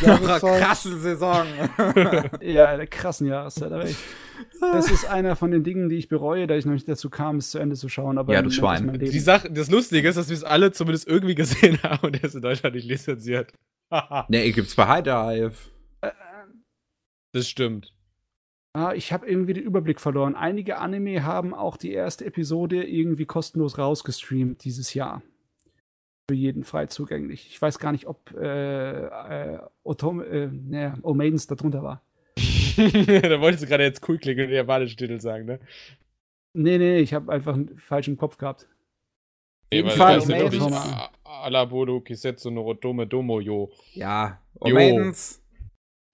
Jahreszeit. 0.00 0.60
krassen 0.62 1.00
Saison. 1.00 1.46
Ja, 2.40 2.76
der 2.76 2.86
krassen 2.86 3.26
Jahreszeit. 3.26 3.72
Aber 3.72 3.84
ich, 3.88 3.96
das 4.60 4.90
ist 4.90 5.04
einer 5.06 5.36
von 5.36 5.50
den 5.50 5.62
Dingen, 5.64 5.88
die 5.88 5.96
ich 5.96 6.08
bereue, 6.08 6.46
da 6.46 6.54
ich 6.56 6.64
noch 6.66 6.72
nicht 6.72 6.88
dazu 6.88 7.10
kam, 7.10 7.36
es 7.36 7.50
zu 7.50 7.58
Ende 7.58 7.76
zu 7.76 7.88
schauen. 7.88 8.18
Aber 8.18 8.32
Ja, 8.34 8.42
du 8.42 8.50
Schwein. 8.50 8.86
mein 8.86 8.96
Leben- 8.96 9.12
Die 9.12 9.20
Sache, 9.20 9.50
das 9.50 9.70
Lustige 9.70 10.08
ist, 10.08 10.16
dass 10.16 10.28
wir 10.28 10.36
es 10.36 10.44
alle 10.44 10.72
zumindest 10.72 11.06
irgendwie 11.08 11.34
gesehen 11.34 11.82
haben 11.82 12.06
und 12.06 12.16
er 12.16 12.24
ist 12.24 12.34
in 12.34 12.42
Deutschland 12.42 12.74
nicht 12.74 12.88
lizenziert. 12.88 13.52
nee, 14.28 14.50
gibt's 14.52 14.74
bei 14.74 14.86
High 14.88 15.02
Dive. 15.04 15.52
Äh, 16.00 16.10
das 17.32 17.48
stimmt. 17.48 17.92
Ah, 18.76 18.92
ich 18.92 19.12
habe 19.12 19.26
irgendwie 19.28 19.52
den 19.52 19.62
Überblick 19.64 20.00
verloren. 20.00 20.34
Einige 20.34 20.78
Anime 20.78 21.22
haben 21.22 21.54
auch 21.54 21.76
die 21.76 21.92
erste 21.92 22.24
Episode 22.24 22.82
irgendwie 22.82 23.24
kostenlos 23.24 23.78
rausgestreamt 23.78 24.64
dieses 24.64 24.94
Jahr. 24.94 25.22
Für 26.30 26.34
jeden 26.36 26.64
frei 26.64 26.86
zugänglich. 26.86 27.48
Ich 27.48 27.60
weiß 27.60 27.78
gar 27.78 27.92
nicht, 27.92 28.06
ob 28.06 28.32
äh, 28.34 29.04
äh, 29.54 29.58
Otome, 29.82 30.24
äh, 30.24 30.46
naja, 30.46 30.94
Oh 31.02 31.12
Maidens 31.12 31.46
da 31.46 31.54
drunter 31.54 31.82
war. 31.82 32.02
da 32.38 33.40
wolltest 33.40 33.62
du 33.64 33.66
gerade 33.68 33.84
jetzt 33.84 34.06
cool 34.08 34.18
klingen 34.18 34.40
und 34.44 34.48
den 34.48 34.56
japanischen 34.56 34.96
Titel 34.96 35.20
sagen, 35.20 35.44
ne? 35.44 35.60
Nee, 36.56 36.78
nee, 36.78 36.98
ich 36.98 37.12
habe 37.12 37.30
einfach 37.32 37.54
einen 37.54 37.76
falschen 37.76 38.16
Kopf 38.16 38.38
gehabt. 38.38 38.66
Nee, 39.72 39.84
weil 39.84 39.90
Fall, 39.90 40.14
das 40.16 40.26
sind 40.26 40.38
doch 40.40 40.50
Maidens. 40.50 40.64
nicht 40.70 40.74
A- 40.94 41.10
Alabodo 41.24 42.00
Kisetsu 42.00 42.50
no 42.50 42.64
Otome 42.66 43.06
Domo 43.06 43.40
Yo. 43.40 43.70
Ja, 43.92 44.40
Oh 44.60 44.68
Jo. 44.68 44.74
Maidens. 44.76 45.42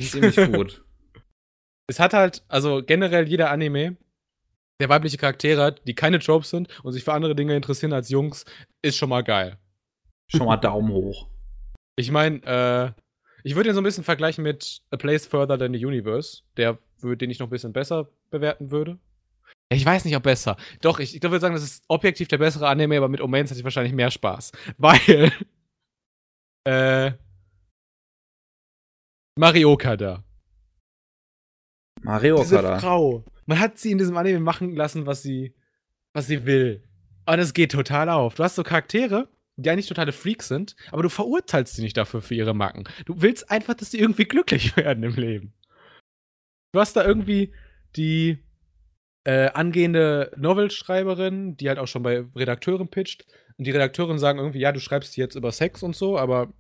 Ziemlich 0.02 0.34
gut. 0.52 0.84
Es 1.86 2.00
hat 2.00 2.14
halt, 2.14 2.42
also 2.48 2.82
generell 2.84 3.28
jeder 3.28 3.50
Anime, 3.50 3.97
der 4.80 4.89
weibliche 4.89 5.18
Charaktere 5.18 5.62
hat, 5.62 5.86
die 5.86 5.94
keine 5.94 6.18
Tropes 6.18 6.50
sind 6.50 6.68
und 6.82 6.92
sich 6.92 7.05
für 7.05 7.12
andere 7.12 7.36
Dinge 7.36 7.55
interessieren 7.55 7.92
als 7.92 8.08
Jungs, 8.08 8.44
ist 8.82 8.97
schon 8.97 9.10
mal 9.10 9.22
geil. 9.22 9.58
Schon 10.31 10.47
mal 10.47 10.57
Daumen 10.57 10.92
hoch. 10.92 11.28
Ich 11.97 12.10
meine, 12.10 12.42
äh, 12.44 13.02
ich 13.42 13.57
würde 13.57 13.70
ihn 13.70 13.75
so 13.75 13.81
ein 13.81 13.84
bisschen 13.84 14.05
vergleichen 14.05 14.44
mit 14.44 14.83
A 14.91 14.97
Place 14.97 15.26
Further 15.26 15.59
Than 15.59 15.75
the 15.75 15.84
Universe, 15.84 16.42
der, 16.57 16.78
den 17.02 17.31
ich 17.31 17.39
noch 17.39 17.49
ein 17.49 17.50
bisschen 17.50 17.73
besser 17.73 18.09
bewerten 18.31 18.70
würde. 18.70 18.99
Ich 19.73 19.84
weiß 19.84 20.05
nicht, 20.05 20.17
ob 20.17 20.23
besser. 20.23 20.57
Doch, 20.81 20.99
ich, 20.99 21.15
ich 21.15 21.20
glaube, 21.20 21.36
ich 21.36 21.42
würde 21.42 21.42
sagen, 21.42 21.55
das 21.55 21.65
ist 21.65 21.84
objektiv 21.89 22.28
der 22.28 22.39
bessere 22.39 22.68
Anime, 22.68 22.97
aber 22.97 23.09
mit 23.09 23.20
Omens 23.20 23.50
hatte 23.50 23.60
ich 23.60 23.65
wahrscheinlich 23.65 23.92
mehr 23.92 24.10
Spaß. 24.10 24.52
Weil, 24.78 25.33
äh, 26.65 27.12
Marioka 29.36 29.97
da. 29.97 30.25
Mario 32.02 32.36
Diese 32.39 32.59
Okada. 32.59 32.78
Frau. 32.78 33.25
Man 33.47 33.59
hat 33.59 33.78
sie 33.78 33.92
in 33.92 33.99
diesem 33.99 34.17
Anime 34.17 34.41
machen 34.41 34.75
lassen, 34.75 35.07
was 35.07 35.23
sie, 35.23 35.55
was 36.12 36.26
sie 36.26 36.47
will. 36.47 36.83
Und 37.26 37.39
es 37.39 37.52
geht 37.52 37.73
total 37.73 38.09
auf. 38.09 38.34
Du 38.34 38.44
hast 38.44 38.57
so 38.57 38.62
Charaktere, 38.62 39.28
die 39.62 39.70
eigentlich 39.70 39.86
totale 39.86 40.12
Freaks 40.12 40.48
sind, 40.48 40.76
aber 40.90 41.02
du 41.02 41.08
verurteilst 41.08 41.74
sie 41.74 41.82
nicht 41.82 41.97
dafür 41.97 42.22
für 42.22 42.34
ihre 42.34 42.55
Macken. 42.55 42.84
Du 43.05 43.20
willst 43.22 43.50
einfach, 43.50 43.74
dass 43.74 43.90
sie 43.90 43.98
irgendwie 43.98 44.24
glücklich 44.24 44.76
werden 44.76 45.02
im 45.02 45.14
Leben. 45.14 45.52
Du 46.72 46.80
hast 46.80 46.94
da 46.94 47.05
irgendwie 47.05 47.52
die 47.97 48.39
äh, 49.24 49.50
angehende 49.50 50.32
Novelschreiberin, 50.36 51.56
die 51.56 51.68
halt 51.68 51.78
auch 51.78 51.89
schon 51.89 52.02
bei 52.02 52.24
Redakteuren 52.34 52.89
pitcht. 52.89 53.26
Und 53.58 53.66
die 53.66 53.70
Redakteuren 53.70 54.18
sagen 54.18 54.39
irgendwie, 54.39 54.60
ja, 54.60 54.72
du 54.72 54.80
schreibst 54.80 55.16
jetzt 55.16 55.34
über 55.34 55.52
Sex 55.52 55.82
und 55.82 55.94
so, 55.94 56.16
aber 56.16 56.52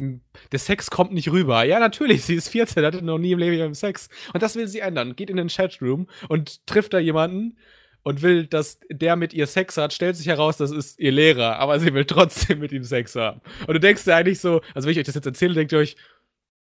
m, 0.00 0.22
der 0.52 0.58
Sex 0.58 0.90
kommt 0.90 1.12
nicht 1.12 1.30
rüber. 1.30 1.64
Ja, 1.64 1.78
natürlich, 1.78 2.24
sie 2.24 2.36
ist 2.36 2.48
14, 2.48 2.84
hatte 2.84 3.04
noch 3.04 3.18
nie 3.18 3.32
im 3.32 3.38
Leben 3.38 3.56
ihren 3.56 3.74
Sex. 3.74 4.08
Und 4.32 4.42
das 4.42 4.56
will 4.56 4.68
sie 4.68 4.80
ändern. 4.80 5.16
Geht 5.16 5.30
in 5.30 5.36
den 5.36 5.48
Chatroom 5.48 6.08
und 6.28 6.66
trifft 6.66 6.94
da 6.94 6.98
jemanden 6.98 7.58
und 8.04 8.22
will, 8.22 8.46
dass 8.46 8.78
der 8.90 9.16
mit 9.16 9.34
ihr 9.34 9.46
Sex 9.46 9.76
hat, 9.76 9.92
stellt 9.92 10.16
sich 10.16 10.26
heraus, 10.26 10.58
das 10.58 10.70
ist 10.70 11.00
ihr 11.00 11.10
Lehrer, 11.10 11.58
aber 11.58 11.80
sie 11.80 11.92
will 11.92 12.04
trotzdem 12.04 12.60
mit 12.60 12.70
ihm 12.70 12.84
Sex 12.84 13.16
haben. 13.16 13.40
Und 13.66 13.74
du 13.74 13.80
denkst 13.80 14.04
dir 14.04 14.14
eigentlich 14.14 14.40
so, 14.40 14.60
also 14.74 14.86
wenn 14.86 14.92
ich 14.92 14.98
euch 14.98 15.06
das 15.06 15.16
jetzt 15.16 15.26
erzähle, 15.26 15.54
denkt 15.54 15.72
ihr 15.72 15.78
euch, 15.78 15.96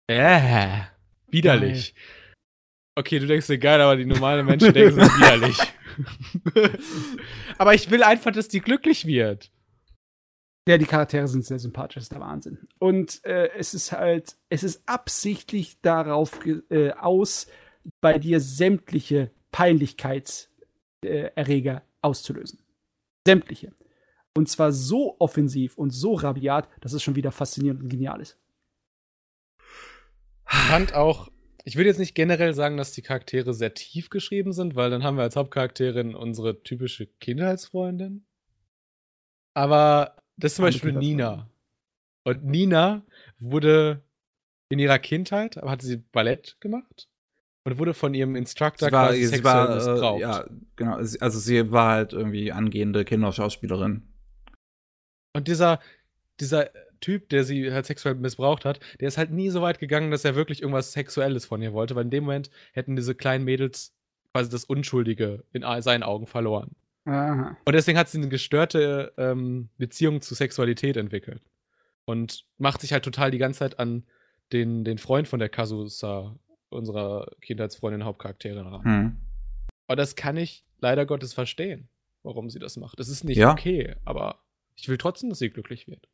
äh, 0.07 0.81
widerlich. 1.29 1.95
Okay, 2.95 3.19
du 3.19 3.27
denkst 3.27 3.47
dir 3.49 3.59
geil, 3.59 3.81
aber 3.81 3.97
die 3.97 4.05
normalen 4.05 4.47
Menschen 4.47 4.73
denken, 4.73 5.01
es 5.01 5.09
ist 5.09 5.19
widerlich. 5.19 5.59
aber 7.59 7.75
ich 7.75 7.91
will 7.91 8.03
einfach, 8.03 8.31
dass 8.31 8.49
die 8.49 8.61
glücklich 8.61 9.07
wird. 9.07 9.51
Ja, 10.69 10.79
die 10.79 10.87
Charaktere 10.87 11.27
sind 11.27 11.45
sehr 11.45 11.59
sympathisch, 11.59 11.97
das 11.97 12.05
ist 12.05 12.13
der 12.13 12.21
Wahnsinn. 12.21 12.59
Und 12.79 13.25
äh, 13.25 13.51
es 13.57 13.75
ist 13.75 13.93
halt, 13.93 14.37
es 14.49 14.63
ist 14.63 14.83
absichtlich 14.87 15.81
darauf 15.81 16.39
äh, 16.71 16.93
aus, 16.93 17.49
bei 18.01 18.19
dir 18.19 18.41
sämtliche 18.41 19.31
Peinlichkeitserreger 21.05 21.83
auszulösen. 22.03 22.61
Sämtliche. 23.27 23.73
Und 24.37 24.49
zwar 24.49 24.73
so 24.73 25.17
offensiv 25.21 25.79
und 25.79 25.91
so 25.91 26.15
rabiat, 26.15 26.69
dass 26.81 26.93
es 26.93 27.03
schon 27.03 27.15
wieder 27.15 27.31
faszinierend 27.31 27.83
und 27.83 27.89
genial 27.89 28.21
ist. 28.21 28.39
Ich 30.51 30.59
fand 30.59 30.95
auch, 30.95 31.31
ich 31.65 31.77
würde 31.77 31.89
jetzt 31.89 31.99
nicht 31.99 32.15
generell 32.15 32.53
sagen, 32.53 32.77
dass 32.77 32.93
die 32.93 33.03
Charaktere 33.03 33.55
sehr 33.55 33.75
tief 33.75 34.11
geschrieben 34.11 34.53
sind, 34.53 34.75
weil 34.75 34.91
dann 34.91 35.03
haben 35.03 35.17
wir 35.17 35.23
als 35.23 35.37
Hauptcharakterin 35.37 36.15
unsere 36.15 36.63
typische 36.63 37.07
Kindheitsfreundin. 37.07 38.27
Aber 39.55 40.17
das 40.37 40.53
ist 40.53 40.57
zum 40.57 40.65
Beispiel. 40.65 40.93
Nina. 40.93 41.49
Und 42.25 42.45
Nina 42.45 43.07
wurde 43.39 44.03
in 44.69 44.79
ihrer 44.79 44.99
Kindheit, 44.99 45.57
aber 45.59 45.71
hat 45.71 45.83
sie 45.83 45.99
Ballett 45.99 46.57
gemacht 46.61 47.09
und 47.65 47.79
wurde 47.79 47.95
von 47.95 48.15
ihrem 48.15 48.37
Instructor 48.37 48.89
Sie 48.89 48.93
war, 48.93 49.09
quasi 49.09 49.21
sie 49.21 49.27
sexuell 49.27 49.55
war 49.55 49.71
äh, 49.71 49.75
missbraucht. 49.75 50.21
ja, 50.21 50.45
genau. 50.77 50.97
Also 50.97 51.39
sie 51.39 51.71
war 51.73 51.93
halt 51.93 52.13
irgendwie 52.13 52.53
angehende 52.53 53.05
Kinderschauspielerin. 53.05 54.03
Und 55.33 55.49
dieser, 55.49 55.81
dieser 56.41 56.71
Typ, 57.01 57.29
der 57.31 57.45
sie 57.45 57.73
halt 57.73 57.87
sexuell 57.87 58.15
missbraucht 58.15 58.65
hat, 58.65 58.81
der 59.01 59.09
ist 59.09 59.19
halt 59.19 59.31
nie 59.31 59.51
so 59.51 59.63
weit 59.63 59.79
gegangen, 59.79 60.11
dass 60.11 60.25
er 60.25 60.35
wirklich 60.35 60.63
irgendwas 60.63 60.93
Sexuelles 60.93 61.45
von 61.47 61.61
ihr 61.63 61.73
wollte, 61.73 61.95
weil 61.95 62.05
in 62.05 62.11
dem 62.11 62.25
Moment 62.25 62.51
hätten 62.73 62.97
diese 62.97 63.15
kleinen 63.15 63.45
Mädels 63.45 63.95
quasi 64.33 64.51
das 64.51 64.65
Unschuldige 64.65 65.45
in 65.53 65.65
seinen 65.81 66.03
Augen 66.03 66.27
verloren. 66.27 66.73
Aha. 67.07 67.57
Und 67.65 67.73
deswegen 67.75 67.99
hat 67.99 68.09
sie 68.09 68.19
eine 68.19 68.29
gestörte 68.29 69.13
ähm, 69.17 69.69
Beziehung 69.79 70.21
zu 70.23 70.35
Sexualität 70.35 70.97
entwickelt. 70.97 71.43
Und 72.07 72.45
macht 72.59 72.81
sich 72.83 72.93
halt 72.93 73.05
total 73.05 73.31
die 73.31 73.39
ganze 73.39 73.61
Zeit 73.61 73.79
an 73.79 74.05
den, 74.53 74.85
den 74.85 74.99
Freund 74.99 75.27
von 75.29 75.41
der 75.41 75.49
Kazusa, 75.49 76.37
unserer 76.75 77.31
Kindheitsfreundin, 77.41 78.05
Hauptcharakterin 78.05 78.67
ran. 78.67 78.85
Hm. 78.85 79.17
Aber 79.87 79.97
das 79.97 80.17
kann 80.17 80.37
ich 80.37 80.65
leider 80.81 81.07
Gottes 81.07 81.33
verstehen, 81.33 81.89
warum 82.23 82.51
sie 82.51 82.59
das 82.59 82.77
macht. 82.77 82.99
Das 82.99 83.09
ist 83.09 83.25
nicht 83.25 83.37
Ja. 83.39 83.53
okay, 83.53 83.97
aber 84.05 84.41
ich 84.77 84.89
will 84.89 84.99
trotzdem, 84.99 85.31
dass 85.31 85.39
sie 85.39 85.51
glücklich 85.51 85.87
wird. 85.89 86.09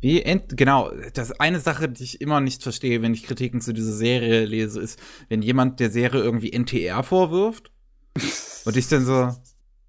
Wie 0.00 0.22
ent 0.22 0.56
genau, 0.56 0.90
das 1.14 1.32
eine 1.40 1.60
Sache, 1.60 1.88
die 1.88 2.04
ich 2.04 2.20
immer 2.20 2.40
nicht 2.40 2.62
verstehe, 2.62 3.00
wenn 3.00 3.14
ich 3.14 3.22
Kritiken 3.22 3.60
zu 3.60 3.72
dieser 3.72 3.92
Serie 3.92 4.44
lese, 4.44 4.80
ist, 4.80 5.00
wenn 5.28 5.40
jemand 5.40 5.80
der 5.80 5.90
Serie 5.90 6.20
irgendwie 6.20 6.52
NTR 6.52 7.02
vorwirft 7.02 7.72
und 8.66 8.76
ich 8.76 8.88
dann 8.88 9.04
so, 9.04 9.32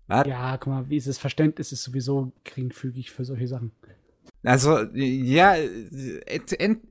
was? 0.07 0.27
Ja, 0.27 0.57
guck 0.57 0.67
mal, 0.67 0.89
wie 0.89 0.97
ist 0.97 1.07
das 1.07 1.17
Verständnis 1.17 1.71
ist 1.71 1.83
sowieso 1.83 2.31
geringfügig 2.43 3.11
für 3.11 3.25
solche 3.25 3.47
Sachen. 3.47 3.71
Also, 4.43 4.79
ja, 4.93 5.55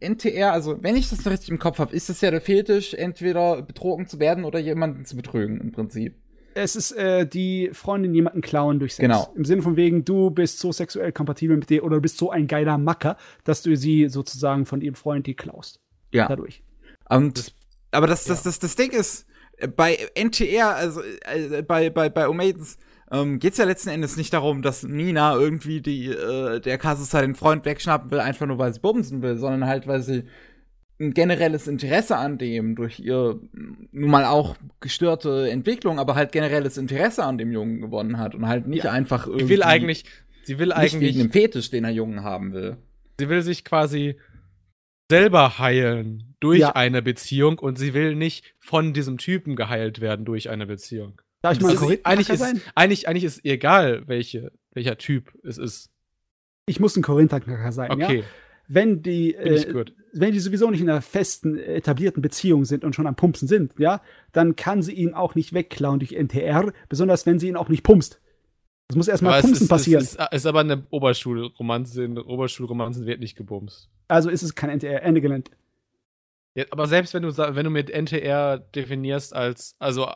NTR, 0.01 0.53
also 0.53 0.83
wenn 0.83 0.97
ich 0.97 1.09
das 1.11 1.25
noch 1.25 1.33
richtig 1.33 1.51
im 1.51 1.59
Kopf 1.59 1.79
habe, 1.79 1.95
ist 1.95 2.11
es 2.11 2.21
ja 2.21 2.31
der 2.31 2.41
Fetisch, 2.41 2.95
entweder 2.95 3.63
betrogen 3.63 4.07
zu 4.07 4.19
werden 4.19 4.45
oder 4.45 4.59
jemanden 4.59 5.05
zu 5.05 5.17
betrügen 5.17 5.61
im 5.61 5.73
Prinzip. 5.73 6.17
Es 6.55 6.77
ist 6.77 6.93
äh, 6.93 7.27
die 7.27 7.71
Freundin 7.73 8.15
jemanden 8.15 8.41
klauen 8.41 8.79
durch 8.79 8.95
Sex. 8.95 9.03
Genau. 9.03 9.33
Im 9.37 9.45
Sinne 9.45 9.63
von 9.63 9.77
wegen, 9.77 10.05
du 10.05 10.31
bist 10.31 10.59
so 10.59 10.73
sexuell 10.73 11.13
kompatibel 11.13 11.57
mit 11.57 11.69
dir 11.71 11.85
oder 11.85 11.97
du 11.97 12.03
bist 12.03 12.19
so 12.19 12.31
ein 12.31 12.47
geiler 12.47 12.79
Macker, 12.79 13.17
dass 13.43 13.63
du 13.63 13.77
sie 13.77 14.09
sozusagen 14.09 14.67
von 14.67 14.81
ihrem 14.81 14.95
Freund 14.95 15.27
die 15.27 15.35
klaust. 15.35 15.81
Ja. 16.13 16.29
Dadurch. 16.29 16.63
Und, 17.09 17.53
aber 17.91 18.07
das, 18.07 18.25
das, 18.25 18.45
das, 18.45 18.61
das 18.61 18.77
Ding 18.77 18.93
ist, 18.93 19.27
bei 19.77 19.99
NTR, 20.15 20.75
also 20.75 21.03
äh, 21.03 21.63
bei, 21.63 21.91
bei, 21.91 22.09
bei 22.09 22.29
Omaidens, 22.29 22.79
ähm, 23.15 23.39
geht's 23.39 23.59
ja 23.59 23.65
letzten 23.65 23.91
Endes 23.91 24.17
nicht 24.17 24.33
darum, 24.33 24.61
dass 24.63 24.83
Nina 24.83 25.35
irgendwie 25.37 25.81
die, 25.81 26.09
äh, 26.09 26.61
der 26.61 26.79
Kasusa 26.79 27.21
den 27.21 27.35
Freund 27.35 27.65
wegschnappen 27.65 28.11
will, 28.11 28.21
einfach 28.21 28.47
nur 28.47 28.59
weil 28.59 28.75
sie 28.75 28.81
bumsen 28.81 29.23
will, 29.23 29.37
sondern 29.37 29.67
halt, 29.69 29.87
weil 29.87 30.03
sie 30.03 30.25
ein 31.01 31.13
generelles 31.13 31.67
Interesse 31.67 32.17
an 32.17 32.39
dem 32.39 32.77
durch 32.77 33.01
ihr 33.01 33.41
m, 33.53 33.89
nun 33.93 34.11
mal 34.11 34.25
auch 34.27 34.57
gestörte 34.81 35.49
Entwicklung, 35.51 35.99
aber 35.99 36.15
halt 36.15 36.31
generelles 36.33 36.77
Interesse 36.79 37.25
an 37.25 37.37
dem 37.39 37.51
Jungen 37.53 37.81
gewonnen 37.81 38.19
hat 38.19 38.35
und 38.35 38.47
halt 38.47 38.67
nicht 38.69 38.85
Ja. 38.85 38.93
einfach 38.93 39.27
irgendwie 39.27 39.45
Sie 39.47 39.51
will 39.51 39.63
eigentlich, 39.65 40.05
sie 40.45 40.59
will 40.59 40.69
nicht 40.69 40.77
eigentlich, 40.77 41.01
wegen 41.17 41.19
dem 41.19 41.31
Fetisch, 41.33 41.71
den 41.71 41.83
der 41.83 41.93
Jungen 41.93 42.23
haben 42.23 42.53
will. 42.53 42.77
sie 43.19 43.29
will 43.29 43.43
sich 43.43 43.65
quasi 43.65 44.17
selber 45.11 45.59
heilen 45.59 46.35
durch 46.41 46.61
Ja. 46.61 46.71
eine 46.77 47.03
Beziehung 47.03 47.59
und 47.59 47.77
sie 47.79 47.93
will 47.93 48.15
nicht 48.15 48.55
von 48.61 48.93
diesem 48.95 49.19
Typen 49.19 49.57
geheilt 49.57 50.01
werden 50.01 50.25
durch 50.25 50.49
eine 50.49 50.67
Beziehung. 50.67 51.21
Darf 51.45 51.59
ich 51.59 51.61
mal 51.61 51.75
ist, 51.75 51.79
Korinthenkacker 51.79 52.11
eigentlich, 52.11 52.29
ist, 52.31 52.39
sein? 52.41 52.63
eigentlich, 52.75 53.07
eigentlich 53.07 53.25
ist 53.25 53.45
egal, 53.45 54.05
welche, 54.07 54.51
welcher 54.73 54.97
Typ 54.97 55.31
es 55.43 55.59
ist. 55.59 55.91
Ich 56.65 56.81
muss 56.81 56.97
ein 56.97 57.03
Korinthenkacker 57.03 57.71
sein, 57.71 57.91
Okay, 57.91 58.21
ja? 58.21 58.25
Wenn 58.67 59.03
die, 59.03 59.35
äh, 59.35 59.85
wenn 60.15 60.33
die 60.33 60.41
sowieso 60.41 60.71
nicht 60.71 60.81
in 60.81 60.89
einer 60.89 61.03
festen, 61.03 61.59
etablierten 61.59 62.23
Beziehung 62.23 62.65
sind 62.65 62.83
und 62.83 62.95
schon 62.95 63.07
am 63.07 63.15
Pumpsen 63.15 63.47
sind, 63.47 63.75
ja, 63.79 64.01
dann 64.33 64.57
kann 64.57 64.81
sie 64.81 64.95
ihn 64.95 65.13
auch 65.13 65.35
nicht 65.35 65.53
wegklauen 65.53 65.99
durch 65.99 66.13
NTR, 66.13 66.73
besonders 66.89 67.27
wenn 67.27 67.39
sie 67.39 67.49
ihn 67.49 67.57
auch 67.57 67.69
nicht 67.69 67.83
pumpst. 67.83 68.23
Das 68.89 68.97
muss 68.97 69.09
erstmal 69.09 69.43
Pumpsen 69.43 69.65
ist, 69.65 69.69
passieren. 69.69 70.03
Es 70.03 70.13
ist, 70.13 70.21
es 70.21 70.37
ist 70.39 70.47
aber 70.47 70.61
eine 70.61 70.87
Oberschulromanze. 70.89 72.05
In 72.05 72.17
Oberschulromanzen 72.17 73.05
wird 73.05 73.21
nicht 73.21 73.37
gebumst. 73.37 73.91
also 74.09 74.31
ist 74.31 74.43
es 74.43 74.55
kein 74.55 74.71
NTR, 74.71 75.03
Ende 75.03 75.21
Gelände. 75.21 75.51
Ja, 76.55 76.65
aber 76.71 76.87
selbst 76.87 77.13
wenn 77.13 77.23
du, 77.23 77.37
wenn 77.37 77.65
du 77.65 77.71
mit 77.71 77.91
NTR 77.91 78.59
definierst 78.59 79.35
als, 79.35 79.77
also 79.79 80.09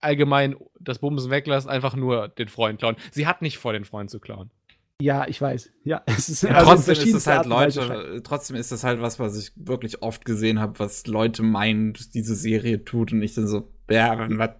allgemein 0.00 0.56
das 0.80 0.98
Bumsen 0.98 1.30
weglassen, 1.30 1.70
einfach 1.70 1.94
nur 1.94 2.28
den 2.28 2.48
Freund 2.48 2.78
klauen. 2.78 2.96
Sie 3.10 3.26
hat 3.26 3.42
nicht 3.42 3.58
vor, 3.58 3.72
den 3.72 3.84
Freund 3.84 4.10
zu 4.10 4.20
klauen. 4.20 4.50
Ja, 5.00 5.26
ich 5.26 5.40
weiß. 5.40 5.70
Ja, 5.84 6.02
es 6.06 6.28
ist 6.28 6.42
Ja, 6.42 6.50
also 6.50 6.70
trotzdem 6.72 6.94
ist 6.94 7.14
es 7.14 7.26
halt 7.26 7.46
Leute, 7.46 8.20
trotzdem 8.22 8.56
ist 8.56 8.70
es 8.70 8.84
halt 8.84 9.00
was, 9.00 9.18
was 9.18 9.38
ich 9.38 9.52
wirklich 9.56 10.02
oft 10.02 10.24
gesehen 10.24 10.60
habe, 10.60 10.78
was 10.78 11.06
Leute 11.06 11.42
meinen, 11.42 11.94
dass 11.94 12.10
diese 12.10 12.34
Serie 12.34 12.84
tut 12.84 13.12
und 13.12 13.22
ich 13.22 13.34
dann 13.34 13.48
so, 13.48 13.72
ja, 13.88 14.28
was? 14.38 14.50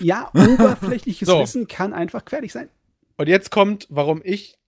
Ja, 0.00 0.30
oberflächliches 0.34 1.28
So. 1.28 1.40
Wissen 1.40 1.66
kann 1.66 1.92
einfach 1.92 2.24
gefährlich 2.24 2.52
sein. 2.52 2.68
Und 3.16 3.28
jetzt 3.28 3.50
kommt, 3.50 3.86
warum 3.90 4.20
ich 4.24 4.58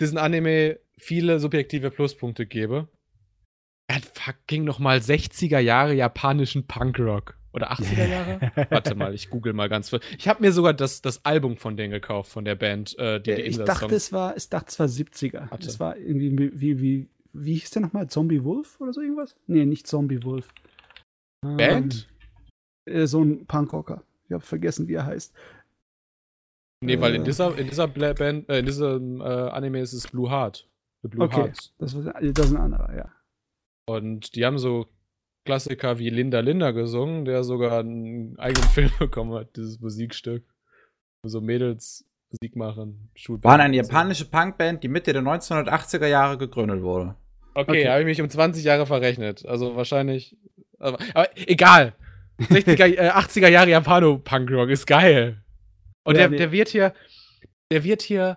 diesen 0.00 0.18
Anime 0.18 0.78
viele 0.98 1.40
subjektive 1.40 1.90
Pluspunkte 1.90 2.46
gebe. 2.46 2.88
Er 3.86 3.96
hat 3.96 4.04
fucking 4.04 4.64
nochmal 4.64 4.98
60er 4.98 5.58
Jahre 5.58 5.94
japanischen 5.94 6.66
Punkrock. 6.66 7.36
Oder 7.54 7.70
80er 7.72 8.06
Jahre? 8.08 8.52
Warte 8.70 8.94
mal, 8.96 9.14
ich 9.14 9.30
google 9.30 9.52
mal 9.52 9.68
ganz. 9.68 9.92
Ich 10.18 10.26
habe 10.28 10.42
mir 10.42 10.52
sogar 10.52 10.74
das, 10.74 11.00
das 11.02 11.24
Album 11.24 11.56
von 11.56 11.76
denen 11.76 11.92
gekauft, 11.92 12.30
von 12.30 12.44
der 12.44 12.56
Band, 12.56 12.98
äh, 12.98 13.20
die 13.20 13.34
die 13.34 13.40
ich 13.42 13.46
Insel 13.46 13.64
dachte, 13.64 13.94
es 13.94 14.12
war, 14.12 14.36
ich 14.36 14.48
dachte, 14.48 14.66
es 14.70 14.78
war 14.80 14.86
70er. 14.86 15.50
Warte. 15.50 15.68
Es 15.68 15.78
war 15.78 15.96
irgendwie, 15.96 16.50
wie, 16.60 16.80
wie, 16.80 17.08
wie 17.32 17.54
hieß 17.54 17.70
der 17.70 17.82
nochmal? 17.82 18.08
Zombie 18.08 18.42
Wolf 18.44 18.80
oder 18.80 18.92
so 18.92 19.00
irgendwas? 19.00 19.36
Nee, 19.46 19.64
nicht 19.66 19.86
Zombie 19.86 20.22
Wolf. 20.24 20.52
Band? 21.42 22.08
Ähm, 22.86 22.94
äh, 23.02 23.06
so 23.06 23.22
ein 23.22 23.46
Punkrocker. 23.46 24.02
Ich 24.26 24.32
habe 24.32 24.44
vergessen, 24.44 24.88
wie 24.88 24.94
er 24.94 25.06
heißt. 25.06 25.32
Nee, 26.84 27.00
weil 27.00 27.14
in 27.14 27.22
Äh. 27.22 27.24
dieser, 27.24 27.56
in 27.56 27.68
dieser 27.68 27.88
Band, 27.88 28.48
äh, 28.48 28.58
in 28.58 28.66
diesem 28.66 29.20
äh, 29.20 29.24
Anime 29.24 29.80
ist 29.80 29.92
es 29.92 30.08
Blue 30.08 30.28
Heart. 30.30 30.68
Blue 31.02 31.24
Okay. 31.24 31.42
Hearts. 31.42 31.72
Das, 31.78 31.94
war, 31.94 32.14
das 32.20 32.46
ist 32.46 32.54
ein 32.54 32.60
anderer, 32.60 32.94
ja. 32.96 33.12
Und 33.86 34.34
die 34.34 34.44
haben 34.44 34.58
so 34.58 34.86
Klassiker 35.44 35.98
wie 35.98 36.08
Linda 36.10 36.40
Linda 36.40 36.70
gesungen, 36.70 37.24
der 37.24 37.44
sogar 37.44 37.80
einen 37.80 38.38
eigenen 38.38 38.68
Film 38.70 38.90
bekommen 38.98 39.34
hat, 39.34 39.56
dieses 39.56 39.80
Musikstück. 39.80 40.44
Wo 41.22 41.28
so 41.28 41.40
Mädels 41.40 42.06
Musik 42.30 42.56
machen. 42.56 43.10
Schulband 43.14 43.44
Waren 43.52 43.60
eine 43.60 43.76
japanische 43.76 44.24
Punkband, 44.24 44.82
die 44.82 44.88
Mitte 44.88 45.12
der 45.12 45.22
1980er 45.22 46.06
Jahre 46.06 46.36
gegründet 46.38 46.82
wurde. 46.82 47.14
Okay, 47.54 47.70
Okay. 47.70 47.88
habe 47.88 48.00
ich 48.00 48.06
mich 48.06 48.20
um 48.20 48.28
20 48.28 48.64
Jahre 48.64 48.86
verrechnet. 48.86 49.46
Also 49.46 49.76
wahrscheinlich. 49.76 50.36
Aber, 50.78 50.98
aber 51.14 51.28
egal. 51.36 51.94
60er, 52.40 52.86
äh, 52.98 53.10
80er 53.10 53.48
Jahre 53.48 53.70
Japano-Punkrock 53.70 54.70
ist 54.70 54.86
geil. 54.86 55.42
Und 56.04 56.16
Ja, 56.16 56.22
der, 56.22 56.30
nee. 56.30 56.36
der 56.38 56.50
wird 56.52 56.68
hier, 56.68 56.92
der 57.70 57.84
wird 57.84 58.02
hier, 58.02 58.36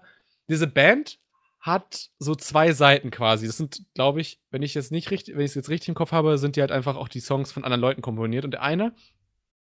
diese 0.49 0.67
Band 0.67 1.19
hat 1.67 2.09
so 2.17 2.33
zwei 2.33 2.73
Seiten 2.73 3.11
quasi. 3.11 3.45
Das 3.45 3.57
sind, 3.57 3.83
glaube 3.93 4.21
ich, 4.21 4.39
wenn 4.49 4.63
ich 4.63 4.73
jetzt 4.73 4.91
nicht 4.91 5.11
richtig, 5.11 5.35
wenn 5.35 5.43
ich 5.43 5.51
es 5.51 5.55
jetzt 5.55 5.69
richtig 5.69 5.89
im 5.89 5.95
Kopf 5.95 6.11
habe, 6.11 6.37
sind 6.37 6.55
die 6.55 6.61
halt 6.61 6.71
einfach 6.71 6.95
auch 6.95 7.07
die 7.07 7.19
Songs 7.19 7.51
von 7.51 7.63
anderen 7.63 7.81
Leuten 7.81 8.01
komponiert. 8.01 8.45
Und 8.45 8.51
der 8.51 8.63
eine 8.63 8.95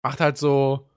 macht 0.03 0.21
halt 0.21 0.39
so 0.39 0.89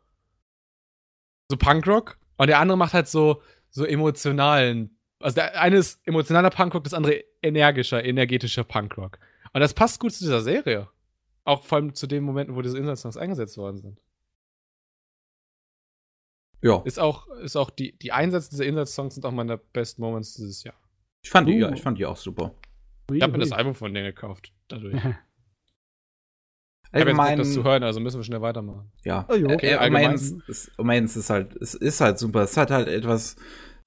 so 1.49 1.57
Punkrock 1.57 2.17
und 2.37 2.47
der 2.47 2.59
andere 2.59 2.77
macht 2.77 2.93
halt 2.93 3.07
so, 3.07 3.41
so 3.69 3.85
emotionalen. 3.85 4.97
Also 5.19 5.35
der 5.35 5.59
eine 5.59 5.77
ist 5.77 5.99
emotionaler 6.07 6.49
Punkrock, 6.49 6.83
das 6.83 6.93
andere 6.93 7.23
energischer, 7.41 8.03
energetischer 8.03 8.63
Punkrock. 8.63 9.19
Und 9.53 9.61
das 9.61 9.73
passt 9.73 9.99
gut 9.99 10.13
zu 10.13 10.23
dieser 10.23 10.41
Serie. 10.41 10.87
Auch 11.43 11.63
vor 11.63 11.77
allem 11.77 11.95
zu 11.95 12.07
den 12.07 12.23
Momenten, 12.23 12.55
wo 12.55 12.61
diese 12.61 12.77
Inside-Songs 12.77 13.17
eingesetzt 13.17 13.57
worden 13.57 13.77
sind. 13.77 13.99
Ja. 16.61 16.81
Ist 16.83 16.99
auch, 16.99 17.27
ist 17.37 17.55
auch 17.55 17.69
die, 17.69 17.97
die 17.97 18.11
Einsätze 18.11 18.51
dieser 18.51 18.65
Inside-Songs 18.65 19.15
sind 19.15 19.25
auch 19.25 19.31
meine 19.31 19.57
Best 19.57 19.97
Moments 19.97 20.35
dieses 20.35 20.63
Jahr. 20.63 20.75
Ich 21.23 21.29
fand 21.29 21.47
die, 21.47 21.53
Uh. 21.55 21.59
ja, 21.59 21.73
ich 21.73 21.81
fand 21.81 21.97
die 21.97 22.05
auch 22.05 22.17
super. 22.17 22.53
Ich 23.11 23.21
habe 23.21 23.33
mir 23.33 23.39
das 23.39 23.51
Album 23.51 23.73
von 23.75 23.93
denen 23.93 24.05
gekauft. 24.07 24.53
Dadurch. 24.67 24.95
Ich 26.91 27.01
habe 27.01 27.11
jetzt 27.11 27.39
das 27.39 27.53
zu 27.53 27.63
hören, 27.63 27.83
also 27.83 27.99
müssen 27.99 28.17
wir 28.17 28.23
schnell 28.23 28.41
weitermachen. 28.41 28.91
ja. 29.05 29.23
Oh. 29.29 29.33
Okay, 29.53 29.75
allgemein- 29.75 30.11
ist, 30.15 31.15
ist 31.15 31.29
halt, 31.29 31.55
es 31.57 31.75
ist 31.75 32.01
halt 32.01 32.17
super. 32.17 32.41
Es 32.41 32.57
hat 32.57 32.71
halt 32.71 32.87
etwas, 32.87 33.35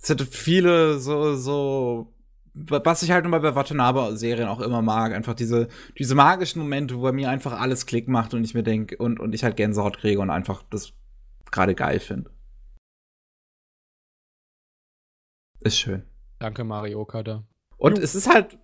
es 0.01 0.09
hat 0.09 0.23
viele 0.23 1.01
so, 1.01 1.35
so, 1.35 2.15
was 2.55 3.02
ich 3.02 3.11
halt 3.11 3.25
immer 3.25 3.41
bei 3.41 3.57
Watanabe-Serien 3.57 4.47
auch 4.47 4.61
immer 4.61 4.83
mag, 4.83 5.12
einfach 5.15 5.35
diese, 5.35 5.67
diese 5.99 6.15
magischen 6.15 6.62
Momente, 6.62 6.97
wo 6.97 7.02
bei 7.02 7.11
mir 7.11 7.28
einfach 7.28 7.59
alles 7.61 7.86
Klick 7.86 8.07
macht 8.07 8.35
und 8.35 8.44
ich 8.44 8.55
mir 8.55 8.62
denke, 8.62 8.97
und, 8.99 9.19
und 9.19 9.35
ich 9.35 9.43
halt 9.43 9.57
Gänsehaut 9.57 9.99
kriege 9.99 10.20
und 10.20 10.31
einfach 10.31 10.62
das 10.70 10.93
gerade 11.51 11.75
geil 11.75 11.99
finde. 11.99 12.31
Ist 15.61 15.78
schön. 15.78 16.05
Danke, 16.42 16.64
Mario 16.64 17.00
Okada. 17.00 17.44
Und 17.76 18.00
es 18.00 18.16
ist 18.16 18.28
halt 18.28 18.58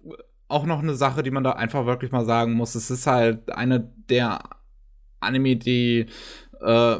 auch 0.49 0.67
noch 0.67 0.81
eine 0.81 0.95
Sache, 0.95 1.23
die 1.23 1.31
man 1.31 1.45
da 1.45 1.53
einfach 1.53 1.87
wirklich 1.87 2.11
mal 2.11 2.25
sagen 2.25 2.55
muss. 2.55 2.75
Es 2.75 2.91
ist 2.91 3.07
halt 3.07 3.51
eine 3.53 3.81
der 4.09 4.41
Anime, 5.21 5.55
die 5.55 6.07
äh, 6.61 6.97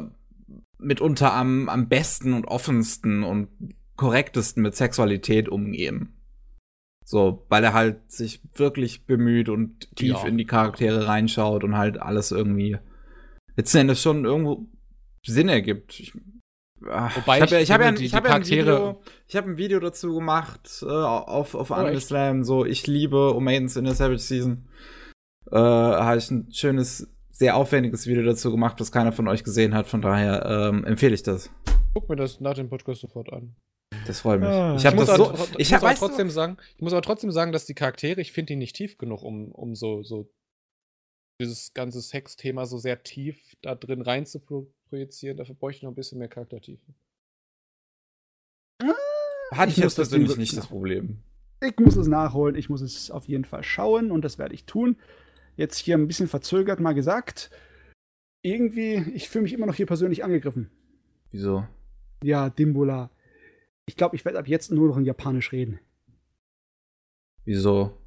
mitunter 0.77 1.33
am, 1.33 1.67
am 1.67 1.89
besten 1.89 2.33
und 2.33 2.45
offensten 2.45 3.23
und 3.23 3.49
korrektesten 3.97 4.63
mit 4.63 4.75
Sexualität 4.77 5.49
umgehen. 5.49 6.13
So, 7.03 7.45
weil 7.49 7.63
er 7.63 7.73
halt 7.73 8.09
sich 8.09 8.41
wirklich 8.53 9.05
bemüht 9.05 9.49
und 9.49 9.93
tief 9.97 10.23
Ja. 10.23 10.27
in 10.27 10.37
die 10.37 10.45
Charaktere 10.45 11.07
reinschaut 11.07 11.65
und 11.65 11.75
halt 11.75 12.01
alles 12.01 12.31
irgendwie 12.31 12.77
letzten 13.57 13.79
Endes 13.79 14.01
schon 14.01 14.23
irgendwo 14.23 14.67
Sinn 15.25 15.49
ergibt. 15.49 15.99
Ich, 15.99 16.13
ah, 16.87 17.09
Wobei 17.15 17.37
ich 17.37 17.41
habe 17.43 17.51
ja, 17.55 17.59
ich 17.59 17.63
ich 17.63 17.71
hab 17.71 17.81
ja, 17.81 17.87
hab 18.31 18.35
ein 18.35 18.41
Charaktere- 18.43 18.61
Video, 18.77 19.01
ich 19.27 19.35
habe 19.35 19.49
ein 19.49 19.57
Video 19.57 19.79
dazu 19.79 20.13
gemacht 20.13 20.81
äh, 20.83 20.85
auf, 20.85 21.55
auf 21.55 21.71
Oh? 21.71 21.99
Slam, 21.99 22.43
so 22.43 22.65
ich 22.65 22.87
liebe 22.87 23.35
Omaidens 23.35 23.75
in 23.75 23.85
der 23.85 23.95
Savage 23.95 24.19
Season. 24.19 24.67
Äh, 25.51 25.55
habe 25.57 26.17
ich 26.17 26.29
ein 26.31 26.51
schönes, 26.51 27.07
sehr 27.31 27.55
aufwendiges 27.55 28.05
Video 28.07 28.23
dazu 28.23 28.51
gemacht, 28.51 28.79
was 28.79 28.91
keiner 28.91 29.11
von 29.11 29.27
euch 29.27 29.43
gesehen 29.43 29.73
hat, 29.73 29.87
von 29.87 30.01
daher 30.01 30.45
ähm, 30.45 30.83
empfehle 30.85 31.15
ich 31.15 31.23
das. 31.23 31.49
Guck 31.93 32.07
mir 32.09 32.15
das 32.15 32.39
nach 32.39 32.53
dem 32.53 32.69
Podcast 32.69 33.01
sofort 33.01 33.33
an. 33.33 33.55
Das 34.05 34.21
freut 34.21 34.39
mich. 34.39 34.49
Ah. 34.49 34.73
ich 34.75 34.81
Ich 34.81 34.85
habe 34.85 34.95
muss, 34.95 35.07
das 35.07 35.19
aber, 35.19 35.35
so. 35.37 35.43
Ich 35.57 35.71
muss 35.71 35.73
aber 35.81 35.87
weißt 35.91 36.01
du- 36.01 36.05
trotzdem 36.07 36.29
sagen, 36.29 36.57
ich 36.75 36.81
muss 36.81 36.93
aber 36.93 37.01
trotzdem 37.01 37.31
sagen, 37.31 37.51
dass 37.51 37.65
die 37.65 37.73
Charaktere, 37.73 38.21
ich 38.21 38.31
finde 38.31 38.53
die 38.53 38.57
nicht 38.57 38.75
tief 38.75 38.97
genug, 38.97 39.23
um, 39.23 39.51
um 39.51 39.75
so, 39.75 40.03
so 40.03 40.29
dieses 41.41 41.73
ganze 41.73 42.01
Sex-Thema 42.01 42.65
so 42.65 42.77
sehr 42.77 43.01
tief 43.01 43.55
da 43.61 43.73
drin 43.75 44.01
rein 44.01 44.25
zu 44.25 44.39
pro 44.39 44.71
projizieren. 44.89 45.37
Dafür 45.37 45.55
bräuchte 45.55 45.77
ich 45.77 45.83
noch 45.83 45.91
ein 45.91 45.95
bisschen 45.95 46.19
mehr 46.19 46.27
Charaktertiefe. 46.27 46.83
hatte 49.51 49.71
ich, 49.71 49.77
Ich 49.77 49.83
jetzt 49.83 49.95
persönlich 49.95 50.37
nicht 50.37 50.57
das 50.57 50.67
Problem. 50.67 51.23
Ich 51.61 51.77
muss 51.77 51.97
es 51.97 52.07
nachholen, 52.07 52.55
ich 52.55 52.69
muss 52.69 52.81
es 52.81 53.11
auf 53.11 53.27
jeden 53.27 53.43
Fall 53.45 53.63
schauen 53.63 54.11
und 54.11 54.23
das 54.23 54.37
werde 54.37 54.53
ich 54.53 54.65
tun. 54.65 54.97
Jetzt 55.57 55.77
hier 55.77 55.97
ein 55.97 56.07
bisschen 56.07 56.27
verzögert 56.29 56.79
mal 56.79 56.93
gesagt. 56.93 57.51
Irgendwie, 58.41 59.03
ich 59.13 59.27
fühle 59.27 59.43
mich 59.43 59.53
immer 59.53 59.65
noch 59.65 59.75
hier 59.75 59.85
persönlich 59.85 60.23
angegriffen. 60.23 60.71
Wieso? 61.31 61.67
Ja, 62.23 62.49
Dimbola. 62.49 63.11
Ich 63.85 63.97
glaube, 63.97 64.15
ich 64.15 64.23
werde 64.23 64.39
ab 64.39 64.47
jetzt 64.47 64.71
nur 64.71 64.87
noch 64.87 64.97
in 64.97 65.03
Japanisch 65.03 65.51
reden. 65.51 65.79
Wieso? 67.43 67.97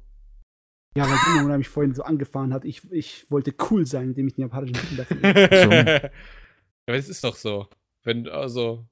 Ja, 0.95 1.07
weil 1.07 1.17
Dimbola 1.27 1.57
mich 1.57 1.69
vorhin 1.69 1.93
so 1.93 2.01
angefahren 2.03 2.53
hat. 2.53 2.65
Ich, 2.65 2.91
ich 2.91 3.29
wollte 3.29 3.53
cool 3.69 3.85
sein, 3.85 4.09
indem 4.09 4.27
ich 4.27 4.35
den 4.35 4.41
japanischen 4.41 4.75
Titel 4.75 4.95
dafür. 4.97 6.11
Aber 6.87 6.97
es 6.97 7.09
ist 7.09 7.23
doch 7.23 7.35
so. 7.35 7.67
Wenn, 8.03 8.27
also. 8.27 8.85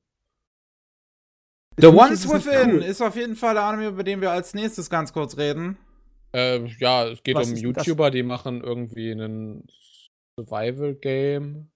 The 1.78 1.88
Ones 1.88 2.28
Within 2.30 2.76
cool. 2.76 2.84
ist 2.84 3.02
auf 3.02 3.16
jeden 3.16 3.36
Fall 3.36 3.54
der 3.56 3.64
Anime, 3.64 3.88
über 3.90 4.04
den 4.04 4.22
wir 4.22 4.32
als 4.32 4.54
nächstes 4.54 4.90
ganz 4.90 5.14
kurz 5.14 5.38
reden. 5.38 5.78
Äh, 6.34 6.66
ja, 6.80 7.08
es 7.08 7.24
geht 7.24 7.36
Was 7.36 7.50
um 7.50 7.56
denn 7.56 7.74
das? 7.74 7.86
YouTuber, 7.86 8.12
die 8.12 8.24
machen 8.24 8.62
irgendwie 8.62 9.12
einen 9.12 9.68
Survival-Game. 10.38 11.70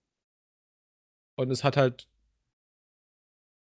Und 1.38 1.52
es 1.52 1.64
hat 1.64 1.76
halt 1.76 2.08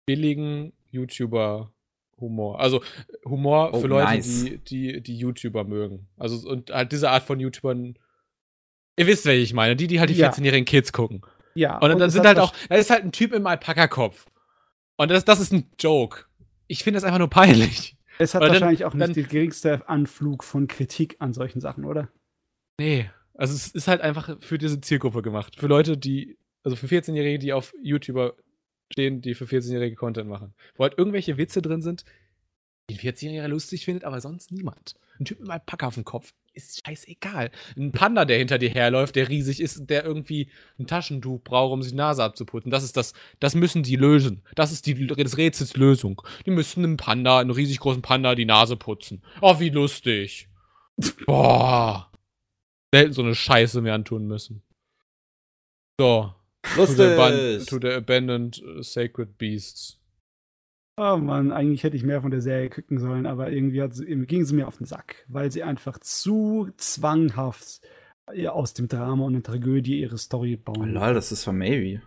billigen 0.05 0.73
YouTuber-Humor. 0.91 2.59
Also 2.59 2.81
Humor 3.25 3.71
Oh, 3.73 3.81
für 3.81 3.87
Leute, 3.87 4.05
nice. 4.07 4.43
die, 4.45 4.57
die, 4.59 5.01
die 5.01 5.17
YouTuber 5.17 5.63
mögen. 5.65 6.07
Also 6.17 6.47
und 6.49 6.69
halt 6.71 6.91
diese 6.91 7.09
Art 7.09 7.23
von 7.23 7.39
YouTubern. 7.39 7.97
Ihr 8.97 9.07
wisst, 9.07 9.25
welche 9.25 9.43
ich 9.43 9.53
meine. 9.53 9.75
Die, 9.75 9.87
die 9.87 9.99
halt 9.99 10.09
die 10.09 10.15
Ja. 10.15 10.29
14-jährigen 10.31 10.65
Kids 10.65 10.93
gucken. 10.93 11.21
Ja, 11.57 11.77
Und 11.79 11.89
dann 11.89 12.01
es 12.01 12.13
sind 12.13 12.25
halt 12.25 12.39
auch, 12.39 12.53
da 12.69 12.75
ist 12.75 12.89
halt 12.89 13.03
ein 13.03 13.11
Typ 13.11 13.33
im 13.33 13.45
Alpaka-Kopf. 13.47 14.25
Und 14.97 15.09
das, 15.11 15.25
das 15.25 15.39
ist 15.39 15.51
ein 15.53 15.69
Joke. 15.79 16.25
Ich 16.67 16.83
finde 16.83 16.97
das 16.97 17.03
einfach 17.03 17.19
nur 17.19 17.29
peinlich. 17.29 17.95
Es 18.19 18.33
hat 18.33 18.41
dann- 18.41 18.49
wahrscheinlich 18.51 18.83
auch 18.85 18.93
nicht 18.93 19.01
dann- 19.07 19.13
den 19.13 19.27
geringste 19.27 19.87
Anflug 19.87 20.43
von 20.43 20.67
Kritik 20.67 21.15
an 21.19 21.33
solchen 21.33 21.61
Sachen, 21.61 21.85
oder? 21.85 22.09
Nee. 22.79 23.09
Also 23.35 23.53
es 23.53 23.67
ist 23.67 23.87
halt 23.87 24.01
einfach 24.01 24.37
für 24.41 24.57
diese 24.57 24.81
Zielgruppe 24.81 25.21
gemacht. 25.21 25.55
Für 25.59 25.67
Leute, 25.67 25.97
die, 25.97 26.37
also 26.63 26.75
für 26.75 26.87
14-Jährige, 26.87 27.37
die 27.39 27.53
auf 27.53 27.73
YouTuber 27.81 28.33
stehen, 28.91 29.21
die 29.21 29.35
für 29.35 29.45
14-Jährige 29.45 29.95
Content 29.95 30.27
machen. 30.29 30.53
Wo 30.75 30.83
halt 30.83 30.97
irgendwelche 30.97 31.37
Witze 31.37 31.61
drin 31.61 31.81
sind, 31.83 32.03
die 32.89 32.95
ein 32.95 32.99
14-Jähriger 32.99 33.47
lustig 33.47 33.85
findet, 33.85 34.03
aber 34.03 34.19
sonst 34.21 34.51
niemand. 34.51 34.95
Ein 35.19 35.25
Typ 35.25 35.39
mit 35.39 35.49
einem 35.49 35.61
Pack 35.65 35.83
auf 35.83 35.93
dem 35.95 36.05
Kopf 36.05 36.33
ist 36.57 36.85
scheißegal. 36.85 37.51
Ein 37.77 37.91
Panda, 37.93 38.25
der 38.25 38.37
hinter 38.37 38.57
dir 38.57 38.69
herläuft, 38.69 39.15
der 39.15 39.29
riesig 39.29 39.61
ist, 39.61 39.77
und 39.77 39.89
der 39.89 40.03
irgendwie 40.03 40.49
ein 40.77 40.87
Taschentuch 40.87 41.41
braucht, 41.43 41.71
um 41.71 41.81
sich 41.81 41.93
die 41.93 41.97
Nase 41.97 42.23
abzuputzen. 42.23 42.71
Das 42.71 42.83
ist 42.83 42.97
das, 42.97 43.13
das 43.39 43.55
müssen 43.55 43.83
die 43.83 43.95
lösen. 43.95 44.43
Das 44.55 44.71
ist 44.71 44.85
die 44.87 44.95
des 45.07 45.37
Rätsels 45.37 45.77
Lösung. 45.77 46.21
Die 46.45 46.51
müssen 46.51 46.83
einem 46.83 46.97
Panda, 46.97 47.39
einem 47.39 47.51
riesig 47.51 47.79
großen 47.79 48.01
Panda, 48.01 48.35
die 48.35 48.45
Nase 48.45 48.75
putzen. 48.75 49.23
Oh, 49.41 49.59
wie 49.59 49.69
lustig. 49.69 50.49
Boah. 51.25 52.11
Selten 52.93 53.13
so 53.13 53.21
eine 53.21 53.35
Scheiße 53.35 53.81
mir 53.81 53.93
antun 53.93 54.27
müssen. 54.27 54.63
So. 55.99 56.33
To 56.75 56.85
the, 56.85 57.03
aban- 57.03 57.57
Lustig! 57.57 57.69
to 57.69 57.79
the 57.81 57.93
Abandoned 57.93 58.61
uh, 58.61 58.81
Sacred 58.81 59.37
Beasts. 59.37 59.99
Oh 60.99 61.17
Mann, 61.17 61.51
eigentlich 61.51 61.83
hätte 61.83 61.95
ich 61.95 62.03
mehr 62.03 62.21
von 62.21 62.31
der 62.31 62.41
Serie 62.41 62.69
gucken 62.71 62.97
sollen, 62.97 63.27
aber 63.27 63.51
irgendwie, 63.51 63.85
sie, 63.91 64.05
ging 64.25 64.45
sie 64.45 64.55
mir 64.55 64.67
auf 64.67 64.77
den 64.77 64.87
Sack, 64.87 65.25
weil 65.27 65.51
sie 65.51 65.61
einfach 65.61 65.99
zu 65.99 66.69
zwanghaft 66.77 67.81
äh, 68.33 68.47
aus 68.47 68.73
dem 68.73 68.87
Drama 68.87 69.25
und 69.25 69.33
der 69.33 69.43
Tragödie 69.43 69.99
ihre 70.01 70.17
Story 70.17 70.57
Oh, 70.59 70.73
bauen. 70.73 70.91
lol, 70.91 71.13
das 71.13 71.31
ist 71.31 71.43
von 71.43 71.55
Maybe. 71.57 72.01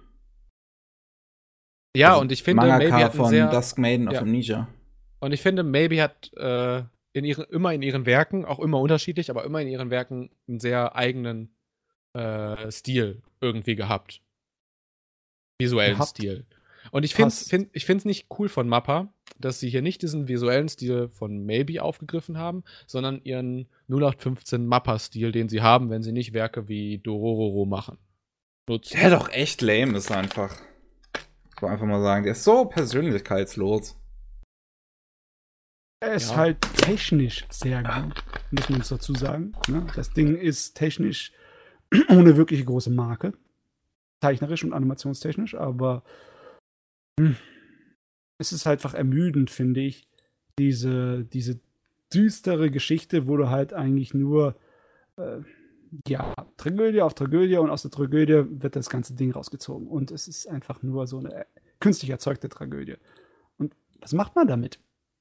Ja, 1.96 2.10
Also 2.10 2.22
und 2.22 2.32
ich 2.32 2.42
finde, 2.42 2.62
Mangaka 2.62 2.78
Maybe 2.84 3.04
hat 3.04 3.14
von 3.14 3.26
sehr, 3.26 3.48
Dusk 3.50 3.78
Maiden 3.78 4.08
of 4.08 4.14
Ja. 4.14 4.20
Amnesia. 4.22 4.68
Und 5.20 5.32
ich 5.32 5.40
finde, 5.42 5.62
Maybe 5.62 6.02
hat 6.02 6.32
äh, 6.36 6.82
in 7.12 7.24
ihren, 7.24 7.44
immer 7.44 7.72
in 7.72 7.82
ihren 7.82 8.06
Werken, 8.06 8.44
auch 8.44 8.58
immer 8.58 8.80
unterschiedlich, 8.80 9.30
aber 9.30 9.44
immer 9.44 9.60
in 9.60 9.68
ihren 9.68 9.90
Werken 9.90 10.30
einen 10.48 10.60
sehr 10.60 10.96
eigenen 10.96 11.54
äh, 12.16 12.70
Stil 12.72 13.22
irgendwie 13.40 13.76
gehabt. 13.76 14.20
Visuellen 15.60 15.92
Gehabt. 15.94 16.10
Stil. 16.10 16.46
Und 16.90 17.04
ich 17.04 17.14
finde 17.14 17.28
es 17.28 17.48
find, 17.48 17.68
ich 17.72 17.84
find's 17.86 18.04
nicht 18.04 18.26
cool 18.38 18.48
von 18.48 18.68
Mappa, 18.68 19.12
dass 19.38 19.60
sie 19.60 19.70
hier 19.70 19.82
nicht 19.82 20.02
diesen 20.02 20.28
visuellen 20.28 20.68
Stil 20.68 21.08
von 21.08 21.44
Maybe 21.44 21.82
aufgegriffen 21.82 22.36
haben, 22.36 22.64
sondern 22.86 23.20
ihren 23.22 23.68
0815 23.88 24.66
Mappa-Stil, 24.66 25.32
den 25.32 25.48
sie 25.48 25.62
haben, 25.62 25.90
wenn 25.90 26.02
sie 26.02 26.12
nicht 26.12 26.32
Werke 26.32 26.68
wie 26.68 26.98
Dororo 26.98 27.64
machen. 27.66 27.98
Nutzen. 28.68 28.98
Der 29.00 29.10
doch 29.10 29.28
echt 29.30 29.62
lame 29.62 29.98
ist 29.98 30.10
einfach. 30.12 30.56
Ich 31.56 31.62
will 31.62 31.68
einfach 31.70 31.86
mal 31.86 32.02
sagen, 32.02 32.24
der 32.24 32.32
ist 32.32 32.44
so 32.44 32.64
persönlichkeitslos. 32.66 33.96
Er 36.02 36.14
ist 36.14 36.30
Ja. 36.30 36.36
halt 36.36 36.60
technisch 36.76 37.44
sehr 37.50 37.82
gut, 37.82 38.24
muss 38.50 38.68
man 38.70 38.82
dazu 38.88 39.14
sagen. 39.14 39.52
Ne? 39.68 39.86
Das 39.94 40.12
Ding 40.12 40.36
ist 40.36 40.74
technisch 40.74 41.32
ohne 42.08 42.36
wirkliche 42.36 42.64
große 42.64 42.90
Marke. 42.90 43.34
Zeichnerisch 44.22 44.64
und 44.64 44.72
animationstechnisch, 44.72 45.54
aber 45.54 46.02
hm, 47.20 47.36
es 48.38 48.52
ist 48.52 48.66
halt 48.66 48.78
einfach 48.78 48.94
ermüdend, 48.94 49.50
finde 49.50 49.80
ich. 49.80 50.08
Diese, 50.58 51.24
diese 51.24 51.60
düstere 52.12 52.70
Geschichte, 52.70 53.26
wo 53.26 53.36
du 53.36 53.50
halt 53.50 53.72
eigentlich 53.72 54.14
nur 54.14 54.56
äh, 55.16 55.40
ja, 56.06 56.34
Tragödie 56.56 57.02
auf 57.02 57.14
Tragödie 57.14 57.56
und 57.56 57.70
aus 57.70 57.82
der 57.82 57.90
Tragödie 57.90 58.44
wird 58.48 58.76
das 58.76 58.88
ganze 58.88 59.14
Ding 59.14 59.32
rausgezogen. 59.32 59.86
Und 59.88 60.10
es 60.10 60.28
ist 60.28 60.46
einfach 60.48 60.82
nur 60.82 61.06
so 61.06 61.18
eine 61.18 61.46
künstlich 61.80 62.10
erzeugte 62.10 62.48
Tragödie. 62.48 62.96
Und 63.58 63.74
was 64.00 64.12
macht 64.12 64.36
man 64.36 64.46
damit? 64.46 64.76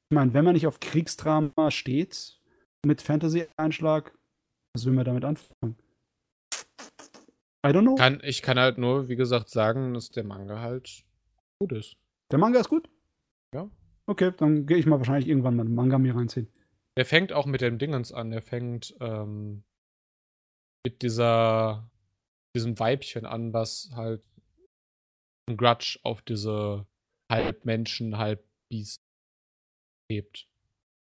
Ich 0.09 0.15
meine, 0.15 0.33
wenn 0.33 0.45
man 0.45 0.53
nicht 0.53 0.67
auf 0.67 0.79
Kriegsdrama 0.79 1.71
steht, 1.71 2.39
mit 2.85 3.01
Fantasy-Einschlag, 3.01 4.13
was 4.73 4.85
will 4.85 4.93
man 4.93 5.05
damit 5.05 5.25
anfangen? 5.25 5.75
I 7.65 7.71
don't 7.71 7.81
know. 7.81 7.95
Kann, 7.95 8.21
ich 8.23 8.41
kann 8.41 8.57
halt 8.57 8.77
nur, 8.77 9.09
wie 9.09 9.17
gesagt, 9.17 9.49
sagen, 9.49 9.93
dass 9.93 10.11
der 10.11 10.23
Manga 10.23 10.61
halt 10.61 11.03
gut 11.59 11.71
ist. 11.73 11.97
Der 12.31 12.39
Manga 12.39 12.59
ist 12.59 12.69
gut? 12.69 12.89
Ja. 13.53 13.69
Okay, 14.05 14.31
dann 14.35 14.65
gehe 14.65 14.77
ich 14.77 14.85
mal 14.85 14.97
wahrscheinlich 14.97 15.27
irgendwann 15.27 15.55
mal 15.55 15.65
einen 15.65 15.75
Manga 15.75 15.97
mir 15.97 16.15
reinziehen. 16.15 16.47
Der 16.97 17.05
fängt 17.05 17.31
auch 17.31 17.45
mit 17.45 17.61
dem 17.61 17.77
Dingens 17.77 18.11
an. 18.11 18.31
Der 18.31 18.41
fängt 18.41 18.95
ähm, 18.99 19.63
mit 20.85 21.01
dieser 21.01 21.89
diesem 22.55 22.79
Weibchen 22.79 23.25
an, 23.25 23.53
was 23.53 23.91
halt 23.93 24.23
ein 25.47 25.57
Grudge 25.57 25.99
auf 26.03 26.21
diese 26.21 26.87
halb 27.31 27.65
Menschen, 27.65 28.17
halb 28.17 28.43
Biest 28.69 29.01
hebt. 30.11 30.47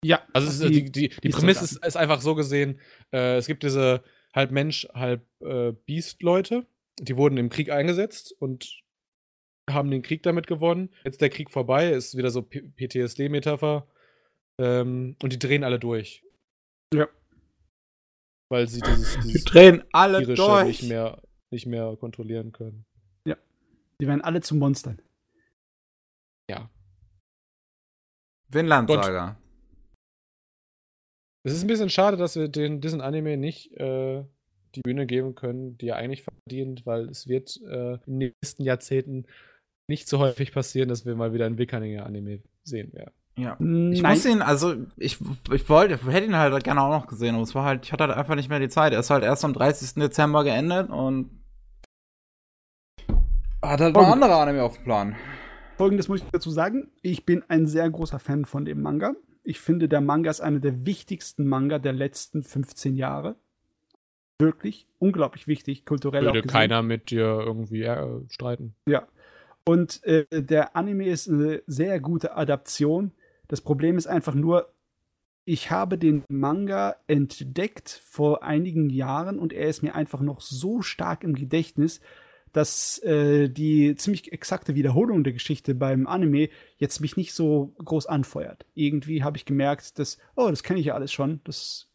Ja, 0.05 0.25
Also 0.33 0.69
die, 0.69 0.91
die, 0.91 1.09
die 1.09 1.21
die 1.21 1.29
Prämisse 1.29 1.63
ist, 1.63 1.85
ist 1.85 1.97
einfach 1.97 2.21
so 2.21 2.35
gesehen, 2.35 2.79
äh, 3.11 3.37
es 3.37 3.47
gibt 3.47 3.63
diese 3.63 4.03
halb 4.33 4.51
Mensch, 4.51 4.87
halb 4.93 5.25
äh, 5.41 5.71
Biest-Leute, 5.71 6.67
die 6.99 7.17
wurden 7.17 7.37
im 7.37 7.49
Krieg 7.49 7.71
eingesetzt 7.71 8.31
und 8.39 8.81
haben 9.73 9.91
den 9.91 10.01
Krieg 10.01 10.23
damit 10.23 10.47
gewonnen. 10.47 10.89
Jetzt 11.03 11.15
ist 11.15 11.21
der 11.21 11.29
Krieg 11.29 11.51
vorbei, 11.51 11.91
ist 11.91 12.17
wieder 12.17 12.29
so 12.29 12.41
PTSD-Metapher. 12.41 13.87
Ähm, 14.59 15.15
und 15.21 15.33
die 15.33 15.39
drehen 15.39 15.63
alle 15.63 15.79
durch. 15.79 16.23
Ja. 16.93 17.07
Weil 18.49 18.67
sie 18.67 18.81
dieses, 18.81 19.17
dieses 19.23 19.43
drehen 19.45 19.83
alle 19.91 20.25
durch. 20.25 20.65
nicht 20.65 20.83
mehr, 20.83 21.21
nicht 21.51 21.65
mehr 21.65 21.95
kontrollieren 21.97 22.51
können. 22.51 22.85
Die 24.01 24.07
werden 24.07 24.21
alle 24.21 24.41
zu 24.41 24.55
Monstern. 24.55 25.01
Ja. 26.49 26.69
Vinland 28.47 28.89
Saga. 28.89 29.37
Es 31.43 31.53
ist 31.53 31.63
ein 31.63 31.67
bisschen 31.67 31.89
schade, 31.89 32.17
dass 32.17 32.35
wir 32.35 32.47
den, 32.47 32.81
diesen 32.81 33.01
Anime 33.01 33.37
nicht 33.37 33.71
äh, 33.73 34.23
die 34.75 34.81
Bühne 34.81 35.05
geben 35.05 35.35
können, 35.35 35.77
die 35.77 35.89
er 35.89 35.97
eigentlich 35.97 36.23
verdient, 36.23 36.85
weil 36.85 37.09
es 37.09 37.27
wird 37.27 37.57
äh, 37.63 37.95
in 38.05 38.19
den 38.19 38.33
nächsten 38.41 38.63
Jahrzehnten 38.63 39.25
nicht 39.89 40.07
so 40.07 40.19
häufig 40.19 40.53
passieren, 40.53 40.87
dass 40.87 41.05
wir 41.05 41.15
mal 41.15 41.33
wieder 41.33 41.45
einen 41.45 41.57
Wikinger-Anime 41.57 42.39
sehen 42.63 42.93
werden. 42.93 43.11
Ja. 43.35 43.53
Ich 43.53 44.01
Nein. 44.01 44.13
muss 44.13 44.25
ihn, 44.25 44.41
also 44.41 44.75
ich, 44.97 45.17
ich 45.51 45.69
wollte, 45.69 45.95
ich 45.95 46.13
hätte 46.13 46.27
ihn 46.27 46.35
halt 46.35 46.63
gerne 46.63 46.81
auch 46.81 46.89
noch 46.89 47.07
gesehen, 47.07 47.35
aber 47.35 47.43
es 47.43 47.55
war 47.55 47.63
halt, 47.65 47.85
ich 47.85 47.91
hatte 47.93 48.05
halt 48.07 48.15
einfach 48.17 48.35
nicht 48.35 48.49
mehr 48.49 48.59
die 48.59 48.69
Zeit. 48.69 48.93
Er 48.93 48.99
ist 48.99 49.09
halt 49.09 49.23
erst 49.23 49.45
am 49.45 49.53
30. 49.53 49.95
Dezember 49.95 50.43
geendet 50.43 50.89
und 50.89 51.29
hat 53.61 53.79
halt 53.81 53.95
noch 53.95 54.07
Oh. 54.07 54.11
andere 54.11 54.35
Anime 54.35 54.63
auf 54.63 54.75
dem 54.75 54.83
Plan. 54.83 55.15
Folgendes 55.77 56.07
muss 56.09 56.21
ich 56.21 56.27
dazu 56.31 56.49
sagen. 56.49 56.91
Ich 57.01 57.25
bin 57.25 57.43
ein 57.47 57.65
sehr 57.65 57.89
großer 57.89 58.19
Fan 58.19 58.45
von 58.45 58.65
dem 58.65 58.81
Manga. 58.81 59.13
Ich 59.43 59.59
finde, 59.59 59.87
der 59.87 60.01
Manga 60.01 60.29
ist 60.29 60.41
einer 60.41 60.59
der 60.59 60.85
wichtigsten 60.85 61.47
Manga 61.47 61.79
der 61.79 61.93
letzten 61.93 62.43
15 62.43 62.95
Jahre. 62.95 63.35
Wirklich 64.39 64.87
unglaublich 64.99 65.47
wichtig, 65.47 65.85
kulturell 65.85 66.23
Würde 66.25 66.43
keiner 66.43 66.81
mit 66.81 67.09
dir 67.11 67.25
irgendwie 67.25 67.83
äh, 67.83 68.21
streiten. 68.29 68.75
Ja. 68.85 69.07
Und 69.69 70.03
äh, 70.03 70.25
der 70.31 70.75
Anime 70.75 71.05
ist 71.05 71.29
eine 71.29 71.61
sehr 71.67 71.99
gute 71.99 72.35
Adaption. 72.35 73.11
Das 73.47 73.61
Problem 73.61 73.99
ist 73.99 74.07
einfach 74.07 74.33
nur, 74.33 74.73
ich 75.45 75.69
habe 75.69 75.99
den 75.99 76.23
Manga 76.27 76.95
entdeckt 77.05 78.01
vor 78.03 78.41
einigen 78.41 78.89
Jahren 78.89 79.37
und 79.37 79.53
er 79.53 79.67
ist 79.67 79.83
mir 79.83 79.93
einfach 79.93 80.21
noch 80.21 80.41
so 80.41 80.81
stark 80.81 81.23
im 81.23 81.35
Gedächtnis, 81.35 82.01
dass 82.51 82.97
äh, 83.03 83.47
die 83.47 83.93
ziemlich 83.93 84.33
exakte 84.33 84.73
Wiederholung 84.73 85.23
der 85.23 85.33
Geschichte 85.33 85.75
beim 85.75 86.07
Anime 86.07 86.49
jetzt 86.77 86.99
mich 86.99 87.15
nicht 87.15 87.35
so 87.35 87.75
groß 87.77 88.07
anfeuert. 88.07 88.65
Irgendwie 88.73 89.23
habe 89.23 89.37
ich 89.37 89.45
gemerkt, 89.45 89.99
dass, 89.99 90.17
oh, 90.35 90.49
das 90.49 90.63
kenne 90.63 90.79
ich 90.79 90.87
ja 90.87 90.95
alles 90.95 91.13
schon. 91.13 91.41
Das 91.43 91.91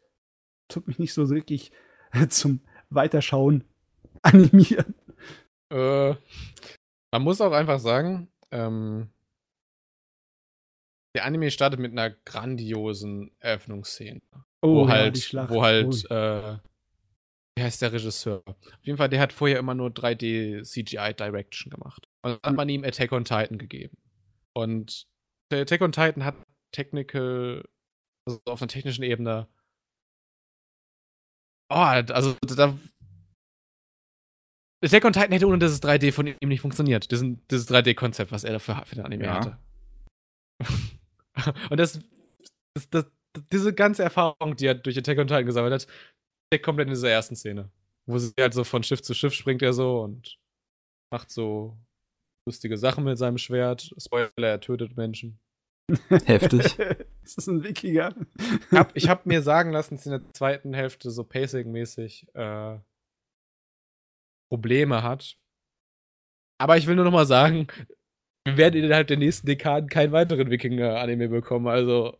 tut 0.68 0.86
mich 0.86 1.00
nicht 1.00 1.12
so 1.12 1.28
wirklich 1.28 1.72
zum 2.28 2.60
Weiterschauen 2.88 3.64
animieren. 4.22 4.94
Äh, 5.70 6.14
man 7.14 7.22
muss 7.22 7.40
auch 7.40 7.52
einfach 7.52 7.78
sagen, 7.78 8.28
ähm, 8.50 9.08
der 11.14 11.24
Anime 11.24 11.52
startet 11.52 11.78
mit 11.78 11.92
einer 11.92 12.10
grandiosen 12.10 13.30
Eröffnungsszene. 13.38 14.20
Oh, 14.62 14.74
wo 14.74 14.88
ja, 14.88 14.94
halt, 14.94 15.32
wo 15.48 15.62
halt, 15.62 16.10
Oh. 16.10 16.14
äh, 16.14 16.58
wie 17.56 17.62
heißt 17.62 17.82
der 17.82 17.92
Regisseur? 17.92 18.42
Auf 18.48 18.56
jeden 18.82 18.98
Fall, 18.98 19.08
der 19.08 19.20
hat 19.20 19.32
vorher 19.32 19.60
immer 19.60 19.74
nur 19.76 19.90
3D 19.90 20.62
CGI 20.64 21.14
Direction 21.14 21.70
gemacht. 21.70 22.08
Und 22.22 22.32
dann 22.32 22.38
hat 22.42 22.46
Hm. 22.48 22.56
man 22.56 22.68
ihm 22.68 22.82
Attack 22.82 23.12
on 23.12 23.24
Titan 23.24 23.58
gegeben. 23.58 23.96
Und 24.52 25.06
Attack 25.52 25.82
on 25.82 25.92
Titan 25.92 26.24
hat 26.24 26.34
technical, 26.72 27.62
also 28.26 28.40
auf 28.46 28.60
einer 28.60 28.68
technischen 28.68 29.04
Ebene, 29.04 29.46
oh, 31.70 31.76
also 31.76 32.36
da, 32.56 32.76
Attack 34.84 35.04
on 35.04 35.12
Titan 35.12 35.32
hätte 35.32 35.46
ohne 35.46 35.58
dieses 35.58 35.82
3D 35.82 36.12
von 36.12 36.26
ihm 36.26 36.48
nicht 36.48 36.60
funktioniert. 36.60 37.10
Diesen, 37.10 37.46
dieses 37.48 37.68
3D-Konzept, 37.68 38.32
was 38.32 38.44
er 38.44 38.52
dafür 38.52 38.82
für 38.84 38.96
den 38.96 39.04
Anime 39.04 39.24
Ja. 39.24 39.34
hatte. 39.34 39.58
Und 41.70 41.78
das, 41.78 42.00
das, 42.74 42.90
das, 42.90 43.06
diese 43.52 43.74
ganze 43.74 44.02
Erfahrung, 44.02 44.56
die 44.56 44.66
er 44.66 44.74
durch 44.74 44.96
Attack 44.96 45.18
on 45.18 45.26
Titan 45.26 45.46
gesammelt 45.46 45.72
hat, 45.72 45.86
steckt 46.52 46.64
komplett 46.64 46.88
in 46.88 46.94
dieser 46.94 47.10
ersten 47.10 47.36
Szene. 47.36 47.70
Wo 48.06 48.18
sie 48.18 48.32
halt 48.38 48.54
so 48.54 48.64
von 48.64 48.82
Schiff 48.82 49.02
zu 49.02 49.14
Schiff 49.14 49.32
springt 49.34 49.62
er 49.62 49.72
so 49.72 50.00
und 50.02 50.38
macht 51.12 51.30
so 51.30 51.76
lustige 52.48 52.76
Sachen 52.76 53.04
mit 53.04 53.18
seinem 53.18 53.38
Schwert. 53.38 53.94
Spoiler, 53.98 54.28
er 54.36 54.60
tötet 54.60 54.96
Menschen. 54.96 55.38
Heftig. 56.24 56.78
ist 57.24 57.38
das 57.38 57.46
ein 57.46 57.62
Wikinger? 57.64 58.14
Ich 58.70 58.78
hab, 58.78 58.96
ich 58.96 59.08
hab 59.08 59.26
mir 59.26 59.42
sagen 59.42 59.72
lassen, 59.72 59.96
dass 59.96 60.06
in 60.06 60.12
der 60.12 60.32
zweiten 60.32 60.74
Hälfte 60.74 61.10
so 61.10 61.22
Pacing-mäßig 61.24 62.28
äh, 62.34 62.78
Probleme 64.48 65.02
hat. 65.02 65.36
Aber 66.58 66.76
ich 66.76 66.86
will 66.86 66.96
nur 66.96 67.04
noch 67.04 67.12
mal 67.12 67.26
sagen, 67.26 67.66
wir 68.44 68.56
werden 68.56 68.82
innerhalb 68.82 69.06
der 69.06 69.16
nächsten 69.16 69.46
Dekaden 69.46 69.88
keinen 69.88 70.12
weiteren 70.12 70.50
Wikinger-Anime 70.50 71.28
bekommen. 71.28 71.66
Also 71.66 72.16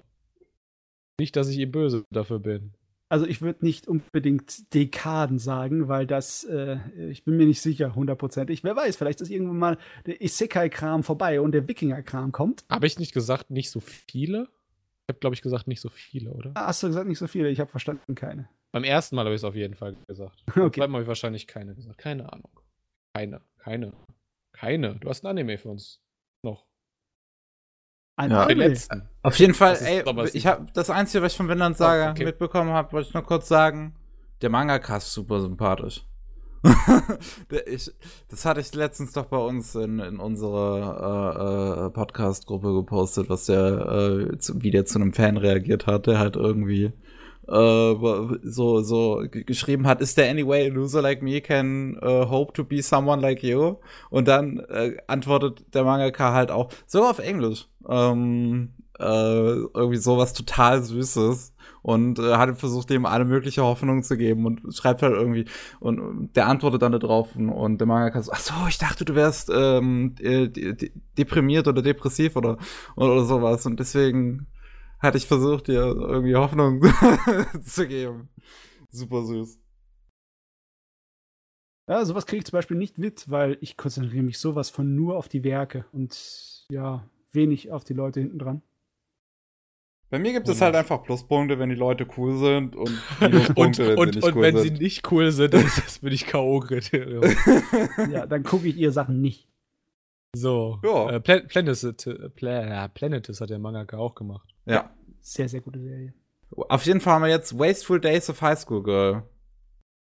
nicht, 1.21 1.37
dass 1.37 1.49
ich 1.49 1.59
ihm 1.59 1.71
böse 1.71 2.05
dafür 2.11 2.41
bin. 2.41 2.75
Also 3.11 3.27
ich 3.27 3.43
würde 3.43 3.65
nicht 3.65 3.87
unbedingt 3.87 4.75
Dekaden 4.75 5.39
sagen, 5.39 5.89
weil 5.89 6.07
das, 6.07 6.43
äh, 6.45 6.79
ich 7.11 7.23
bin 7.25 7.37
mir 7.37 7.47
nicht 7.47 7.61
sicher, 7.61 7.95
hundertprozentig. 7.95 8.65
Wer 8.65 8.75
weiß, 8.75 8.97
vielleicht 8.97 9.21
ist 9.21 9.31
irgendwann 9.31 9.59
mal 9.59 9.79
der 10.07 10.21
Isekai-Kram 10.21 11.05
vorbei 11.05 11.41
und 11.41 11.53
der 11.53 11.69
Wikinger-Kram 11.69 12.33
kommt. 12.33 12.65
Habe 12.69 12.87
ich 12.87 12.99
nicht 12.99 13.13
gesagt, 13.13 13.51
nicht 13.51 13.71
so 13.71 13.79
viele? 13.81 14.49
Ich 15.07 15.13
habe, 15.13 15.21
glaube 15.21 15.35
ich, 15.35 15.43
gesagt, 15.43 15.69
nicht 15.69 15.83
so 15.83 15.91
viele, 15.91 16.33
oder? 16.33 16.53
Ah, 16.55 16.69
Hast 16.69 16.83
du 16.83 16.87
gesagt, 16.89 17.07
nicht 17.07 17.19
so 17.19 17.27
viele? 17.27 17.51
Ich 17.51 17.61
habe 17.61 17.71
verstanden, 17.71 18.15
keine. 18.15 18.49
Beim 18.75 18.83
ersten 18.83 19.15
Mal 19.15 19.25
habe 19.25 19.37
ich 19.37 19.41
es 19.41 19.45
auf 19.45 19.55
jeden 19.55 19.75
Fall 19.77 19.95
gesagt. 20.09 20.43
Beim 20.53 20.65
Okay. 20.65 20.81
zweiten 20.81 20.91
Mal 20.91 20.97
habe 20.99 21.03
ich 21.05 21.09
wahrscheinlich 21.09 21.47
keine 21.47 21.77
gesagt. 21.77 21.97
Keine 21.97 22.33
Ahnung. 22.33 22.51
Keine, 23.17 23.41
keine, 23.59 23.93
keine. 24.53 24.97
Du 24.97 25.09
hast 25.09 25.23
ein 25.25 25.29
Anime 25.29 25.59
für 25.59 25.69
uns. 25.69 26.01
Noch. 26.43 26.67
Ein 28.17 28.33
Ja. 28.33 28.47
Den 28.47 28.59
Anime. 28.59 28.69
letzten. 28.69 29.09
Auf 29.23 29.39
jeden 29.39 29.55
Fall, 29.55 29.77
ey, 29.81 30.03
ich 30.33 30.47
habe 30.49 30.67
das 30.75 30.91
Einzige, 30.91 31.23
was 31.23 31.33
ich 31.33 31.37
von 31.37 31.49
Vinland 31.49 31.77
Saga 31.77 32.09
Oh, 32.09 32.11
okay. 32.11 32.25
mitbekommen 32.25 32.71
habe, 32.71 32.91
wollte 32.93 33.09
ich 33.09 33.15
nur 33.15 33.23
kurz 33.23 33.47
sagen. 33.47 33.95
Der 34.43 34.51
Mangaka 34.51 34.97
ist 34.97 35.13
super 35.13 35.41
sympathisch. 35.41 36.05
Der- 37.51 37.69
ich, 37.69 37.91
das 38.29 38.45
hatte 38.45 38.61
ich 38.61 38.75
letztens 38.75 39.13
doch 39.13 39.27
bei 39.27 39.37
uns 39.39 39.75
in, 39.77 40.01
in 40.01 40.19
unsere 40.19 41.85
äh, 41.85 41.87
äh, 41.87 41.91
Podcast-Gruppe 41.91 42.73
gepostet, 42.75 43.29
was 43.29 43.47
der, 43.47 44.31
äh, 44.33 44.39
zu, 44.39 44.61
wie 44.63 44.71
der 44.73 44.85
zu 44.85 44.99
einem 44.99 45.13
Fan 45.13 45.37
reagiert 45.37 45.87
hat, 45.87 46.07
der 46.09 46.19
halt 46.19 46.35
irgendwie 46.37 46.93
so, 47.47 48.81
so 48.81 49.23
g- 49.31 49.45
geschrieben 49.45 49.87
hat, 49.87 50.01
is 50.01 50.15
there 50.15 50.31
any 50.31 50.47
way 50.47 50.67
a 50.69 50.73
loser 50.73 51.03
like 51.03 51.23
me 51.23 51.41
can 51.41 51.99
uh, 52.03 52.29
hope 52.29 52.53
to 52.55 52.65
be 52.65 52.83
someone 52.83 53.21
like 53.21 53.43
you? 53.43 53.77
Und 54.11 54.29
dann 54.29 54.61
äh, 54.69 54.97
antwortet 55.07 55.65
der 55.75 55.85
Mangaka 55.85 56.33
halt 56.33 56.51
auch, 56.51 56.71
sogar 56.87 57.11
auf 57.11 57.19
Englisch, 57.19 57.69
ähm, 57.89 58.71
äh, 58.99 59.05
irgendwie 59.05 59.97
sowas 59.99 60.33
total 60.33 60.83
Süßes. 60.83 61.53
Und 61.83 62.19
äh, 62.19 62.37
hat 62.37 62.57
versucht, 62.57 62.91
ihm 62.93 63.05
alle 63.05 63.27
mögliche 63.27 63.63
Hoffnung 63.63 64.03
zu 64.03 64.17
geben 64.17 64.47
und 64.47 64.63
schreibt 64.75 65.03
halt 65.03 65.13
irgendwie 65.13 65.45
und 65.81 65.99
äh, 65.99 66.29
der 66.35 66.47
antwortet 66.47 66.81
dann 66.81 66.93
da 66.93 66.99
drauf 66.99 67.37
und, 67.37 67.51
und 67.51 67.77
der 67.77 67.87
Mangaka 67.87 68.23
so, 68.23 68.33
ach 68.33 68.41
so, 68.41 68.55
ich 68.71 68.79
dachte, 68.79 69.05
du 69.05 69.15
wärst 69.15 69.51
ähm, 69.55 70.15
äh, 70.19 70.49
de 70.49 70.73
de 70.73 70.93
deprimiert 71.19 71.69
oder 71.69 71.83
depressiv 71.83 72.37
oder, 72.37 72.57
oder 72.97 73.25
sowas. 73.27 73.67
Und 73.67 73.81
deswegen 73.81 74.47
hatte 75.05 75.19
ich 75.19 75.27
versucht, 75.27 75.69
dir 75.69 75.83
irgendwie 75.85 76.35
Hoffnung 76.35 76.83
zu 77.65 77.87
geben. 77.87 78.29
Super 78.91 79.25
süß. 79.25 79.59
Ja, 81.89 82.05
sowas 82.05 82.27
kriege 82.27 82.39
ich 82.39 82.47
zum 82.47 82.57
Beispiel 82.57 82.77
nicht 82.79 82.97
mit, 82.99 83.31
weil 83.31 83.59
ich 83.61 83.77
konzentriere 83.77 84.23
mich 84.25 84.39
sowas 84.39 84.71
von 84.71 84.95
nur 84.95 85.17
auf 85.17 85.29
die 85.29 85.45
Werke 85.45 85.85
und 85.93 86.65
ja, 86.71 87.07
wenig 87.33 87.71
auf 87.71 87.85
die 87.85 87.93
Leute 87.93 88.21
hinten 88.21 88.39
dran. 88.39 88.63
Bei 90.09 90.19
mir 90.19 90.33
gibt 90.33 90.49
es 90.49 90.57
Und- 90.57 90.63
halt 90.63 90.77
einfach 90.77 91.03
Pluspunkte, 91.03 91.59
wenn 91.59 91.69
die 91.71 91.75
Leute 91.75 92.07
cool 92.17 92.39
sind 92.39 92.77
und 92.77 92.89
Und, 93.21 93.33
Minuspunkte, 93.33 93.97
und, 93.97 94.15
sie 94.15 94.21
und 94.23 94.35
cool 94.37 94.43
wenn 94.43 94.59
sie 94.59 94.71
nicht 94.71 95.11
cool 95.13 95.31
sind, 95.33 95.53
dann 95.55 95.67
ist 95.67 95.79
das 95.85 95.97
für 95.99 96.09
dich 96.11 96.27
K.O.-Kriterium. 96.27 98.11
Ja, 98.13 98.27
dann 98.27 98.45
gucke 98.45 98.67
ich 98.69 98.77
ihr 98.77 98.93
Sachen 98.93 99.21
nicht. 99.21 99.49
So. 100.35 100.79
Ja. 100.83 101.11
Äh, 101.11 101.21
Pla 101.21 101.41
Planetis, 101.41 101.87
Pla 102.37 102.67
ja, 102.67 102.89
Planetis 102.89 103.41
hat 103.41 103.51
der 103.51 103.59
Mangaka 103.59 103.97
auch 103.99 104.15
gemacht. 104.15 104.55
ja. 104.67 104.91
Sehr, 105.21 105.49
sehr 105.49 105.63
gute 105.63 105.81
Serie. 105.81 106.13
Auf 106.55 106.85
jeden 106.85 107.01
Fall 107.01 107.15
haben 107.15 107.23
wir 107.23 107.31
jetzt 107.31 107.59
Wasteful 107.59 107.99
Days 107.99 108.29
of 108.29 108.43
High 108.43 108.59
School 108.59 108.83
Girl. 108.83 109.23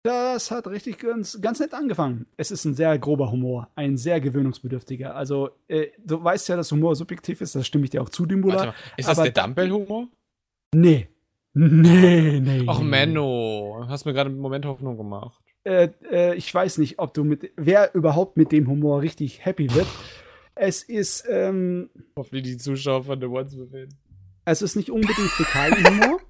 Das 0.02 0.50
hat 0.50 0.66
richtig 0.68 0.98
ganz, 0.98 1.40
ganz 1.40 1.60
nett 1.60 1.74
angefangen. 1.74 2.26
Es 2.36 2.50
ist 2.50 2.64
ein 2.64 2.74
sehr 2.74 2.98
grober 2.98 3.30
Humor, 3.32 3.68
ein 3.74 3.96
sehr 3.96 4.20
gewöhnungsbedürftiger. 4.20 5.16
Also, 5.16 5.50
äh, 5.66 5.88
du 5.98 6.22
weißt 6.22 6.48
ja, 6.50 6.56
dass 6.56 6.70
Humor 6.70 6.94
subjektiv 6.94 7.40
ist, 7.40 7.54
das 7.54 7.66
stimme 7.66 7.84
ich 7.84 7.90
dir 7.90 8.02
auch 8.02 8.10
zu, 8.10 8.26
Dimbula. 8.26 8.74
Ist 8.96 9.08
das 9.08 9.18
der 9.18 9.32
Dumbbell-Humor? 9.32 10.08
Nee. 10.74 11.08
Nee, 11.54 12.40
nee. 12.40 12.64
Ach, 12.68 12.78
nee. 12.78 12.84
Menno, 12.84 13.84
hast 13.88 14.04
mir 14.04 14.12
gerade 14.12 14.30
einen 14.30 14.38
Moment 14.38 14.64
Hoffnung 14.66 14.96
gemacht. 14.96 15.42
Äh, 15.64 15.88
äh, 16.10 16.34
ich 16.34 16.52
weiß 16.52 16.78
nicht, 16.78 16.98
ob 16.98 17.14
du 17.14 17.24
mit, 17.24 17.50
wer 17.56 17.94
überhaupt 17.94 18.36
mit 18.36 18.52
dem 18.52 18.68
Humor 18.68 19.02
richtig 19.02 19.44
happy 19.44 19.72
wird. 19.74 19.86
Es 20.54 20.82
ist, 20.82 21.24
ähm, 21.28 21.90
Hoffentlich 22.16 22.44
die 22.44 22.56
Zuschauer 22.56 23.04
von 23.04 23.20
The 23.20 23.26
Ones 23.26 23.56
befinden. 23.56 23.96
es 24.44 24.62
ist 24.62 24.76
nicht 24.76 24.90
unbedingt 24.90 25.30
Fäkalienhumor. 25.30 26.20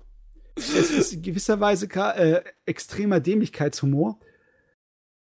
es 0.57 0.90
ist 0.90 1.12
in 1.12 1.23
gewisser 1.23 1.60
Weise 1.60 1.86
äh, 1.86 2.42
extremer 2.66 3.20
Dämlichkeitshumor. 3.20 4.18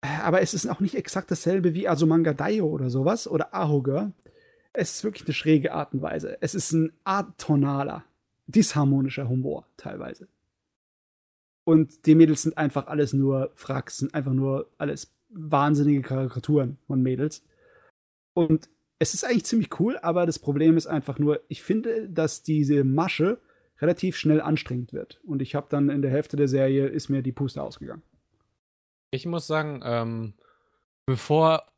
Aber 0.01 0.41
es 0.41 0.55
ist 0.55 0.67
auch 0.68 0.81
nicht 0.81 0.94
exakt 0.94 1.31
dasselbe 1.31 1.75
wie 1.75 1.89
Asumanga 1.89 2.33
Daio 2.33 2.67
oder 2.67 2.89
sowas 2.89 3.27
oder 3.27 3.55
Ahoga. 3.55 4.12
Es 4.73 4.97
ist 4.97 5.05
wirklich 5.05 5.27
eine 5.27 5.35
schräge 5.35 5.73
Art 5.73 5.93
und 5.93 6.02
Weise. 6.02 6.39
Es 6.41 6.55
ist 6.55 6.73
ein 6.73 6.93
atonaler, 7.05 8.05
disharmonischer 8.47 9.28
Humor 9.28 9.67
teilweise. 9.77 10.28
Und 11.68 12.06
die 12.06 12.14
Mädels 12.14 12.40
sind 12.40 12.56
einfach 12.56 12.86
alles 12.86 13.12
nur 13.12 13.52
Fracks, 13.55 13.98
sind 13.98 14.14
einfach 14.14 14.32
nur 14.32 14.70
alles 14.78 15.14
wahnsinnige 15.28 16.00
Karikaturen 16.00 16.78
von 16.86 17.02
Mädels. 17.02 17.44
Und 18.32 18.70
es 18.98 19.12
ist 19.12 19.22
eigentlich 19.22 19.44
ziemlich 19.44 19.78
cool, 19.78 19.98
aber 19.98 20.24
das 20.24 20.38
Problem 20.38 20.78
ist 20.78 20.86
einfach 20.86 21.18
nur, 21.18 21.42
ich 21.48 21.62
finde, 21.62 22.08
dass 22.08 22.42
diese 22.42 22.84
Masche 22.84 23.38
relativ 23.82 24.16
schnell 24.16 24.40
anstrengend 24.40 24.94
wird. 24.94 25.20
Und 25.24 25.42
ich 25.42 25.55
habe 25.55 25.66
dann 25.68 25.90
in 25.90 26.00
der 26.00 26.10
Hälfte 26.10 26.38
der 26.38 26.48
Serie 26.48 26.86
ist 26.86 27.10
mir 27.10 27.20
die 27.20 27.32
Puste 27.32 27.62
ausgegangen. 27.62 28.02
Ich 29.10 29.26
muss 29.26 29.47
sagen, 29.47 29.82
ähm, 29.84 30.32
bevor 31.05 31.70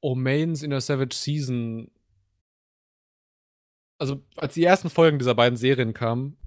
Omains 0.00 0.62
in 0.62 0.70
der 0.70 0.80
Savage 0.80 1.14
Season, 1.14 1.90
also 3.98 4.22
als 4.36 4.54
die 4.54 4.64
ersten 4.64 4.88
Folgen 4.88 5.18
dieser 5.18 5.34
beiden 5.34 5.58
Serien 5.58 5.92
kamen 5.92 6.38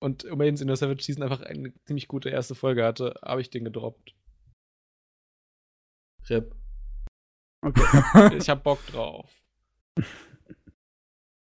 und 0.00 0.24
Omains 0.30 0.60
in 0.60 0.68
der 0.68 0.76
Savage 0.76 1.02
Season 1.02 1.22
einfach 1.22 1.42
eine 1.42 1.72
ziemlich 1.84 2.08
gute 2.08 2.30
erste 2.30 2.54
Folge 2.54 2.84
hatte, 2.84 3.14
habe 3.22 3.40
ich 3.40 3.50
den 3.50 3.64
gedroppt. 3.64 4.14
RIP. 6.28 6.54
Okay. 7.62 8.36
Ich 8.38 8.48
habe 8.48 8.60
Bock 8.60 8.84
drauf. 8.86 9.42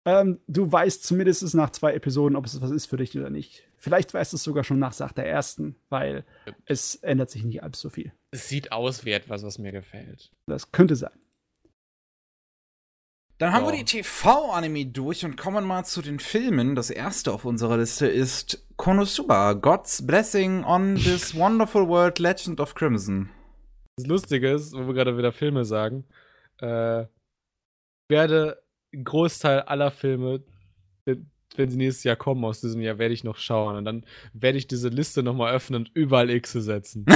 ähm, 0.06 0.40
du 0.48 0.72
weißt 0.72 1.04
zumindest 1.04 1.54
nach 1.54 1.70
zwei 1.72 1.94
Episoden, 1.94 2.36
ob 2.36 2.46
es 2.46 2.62
was 2.62 2.72
ist 2.72 2.88
für 2.88 2.98
dich 2.98 3.18
oder 3.18 3.30
nicht. 3.30 3.68
Vielleicht 3.78 4.14
weißt 4.14 4.34
du 4.34 4.38
es 4.38 4.44
sogar 4.44 4.64
schon 4.64 4.80
nach 4.80 4.94
Sach 4.94 5.14
der 5.14 5.28
ersten, 5.28 5.76
weil 5.90 6.26
es 6.66 6.96
ändert 6.96 7.30
sich 7.30 7.44
nicht 7.44 7.64
allzu 7.64 7.90
viel. 7.90 8.12
Es 8.32 8.50
sieht 8.50 8.72
aus 8.72 9.06
wie 9.06 9.12
etwas, 9.12 9.44
was 9.44 9.58
mir 9.58 9.72
gefällt. 9.72 10.32
Das 10.48 10.72
könnte 10.72 10.96
sein. 10.96 11.18
Dann 13.40 13.54
haben 13.54 13.66
Ja. 13.66 13.72
wir 13.72 13.78
die 13.78 13.86
TV-Anime 13.86 14.86
durch 14.88 15.24
und 15.24 15.38
kommen 15.38 15.66
mal 15.66 15.86
zu 15.86 16.02
den 16.02 16.20
Filmen. 16.20 16.76
Das 16.76 16.90
erste 16.90 17.32
auf 17.32 17.46
unserer 17.46 17.78
Liste 17.78 18.06
ist 18.08 18.68
Konosuba, 18.76 19.54
God's 19.54 20.06
Blessing 20.06 20.64
on 20.66 20.96
this 20.96 21.34
Wonderful 21.36 21.88
World 21.88 22.20
Legend 22.20 22.60
of 22.60 22.76
Crimson. 22.76 23.30
Das 23.96 24.08
Lustige 24.08 24.52
ist, 24.52 24.74
wo 24.74 24.88
wir 24.88 24.94
gerade 24.94 25.18
wieder 25.18 25.32
Filme 25.32 25.64
sagen, 25.64 26.06
äh, 26.58 27.06
werde 28.10 28.62
einen 28.94 29.04
Großteil 29.06 29.62
aller 29.62 29.92
Filme, 29.92 30.44
wenn 31.56 31.70
sie 31.70 31.78
nächstes 31.78 32.04
Jahr 32.04 32.16
kommen 32.16 32.44
aus 32.46 32.62
diesem 32.62 32.82
Jahr, 32.82 32.98
werde 33.00 33.14
ich 33.14 33.24
noch 33.24 33.38
schauen. 33.38 33.76
Und 33.76 33.86
dann 33.86 34.06
werde 34.34 34.58
ich 34.58 34.68
diese 34.68 34.90
Liste 34.90 35.24
nochmal 35.24 35.54
öffnen 35.54 35.82
und 35.82 35.92
überall 35.94 36.30
X 36.30 36.54
setzen. 36.54 37.06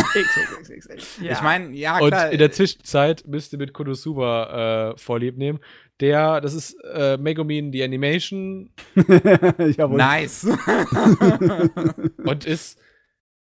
Ich 1.21 1.41
meine, 1.41 1.73
ja, 1.75 1.99
und 1.99 2.09
klar. 2.09 2.31
in 2.31 2.37
der 2.37 2.51
Zwischenzeit 2.51 3.25
müsst 3.27 3.53
ihr 3.53 3.59
mit 3.59 3.73
Konosuba 3.73 4.91
äh, 4.91 4.97
Vorlieb 4.97 5.37
nehmen. 5.37 5.59
Der, 5.99 6.41
das 6.41 6.53
ist 6.53 6.73
äh, 6.93 7.17
Megumin, 7.17 7.71
die 7.71 7.83
Animation 7.83 8.71
nice. 8.95 10.45
und 12.17 12.45
ist, 12.45 12.79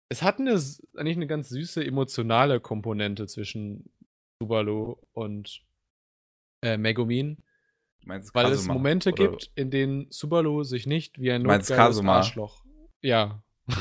es 0.08 0.22
hat 0.22 0.38
eine, 0.38 0.60
eigentlich 0.96 1.16
eine 1.16 1.26
ganz 1.26 1.48
süße 1.48 1.84
emotionale 1.84 2.60
Komponente 2.60 3.26
zwischen 3.26 3.90
Subaru 4.40 4.96
und 5.12 5.62
äh, 6.62 6.76
Megumin. 6.76 7.42
Meinst 8.06 8.34
Weil 8.34 8.46
es 8.46 8.58
Kazuma, 8.60 8.74
Momente 8.74 9.10
oder- 9.12 9.28
gibt, 9.28 9.50
in 9.56 9.70
denen 9.70 10.06
Subaru 10.10 10.62
sich 10.64 10.86
nicht 10.86 11.20
wie 11.20 11.30
ein 11.32 11.42
notgeiles? 11.42 12.00
Arschloch. 12.04 12.62
Ja. 13.02 13.42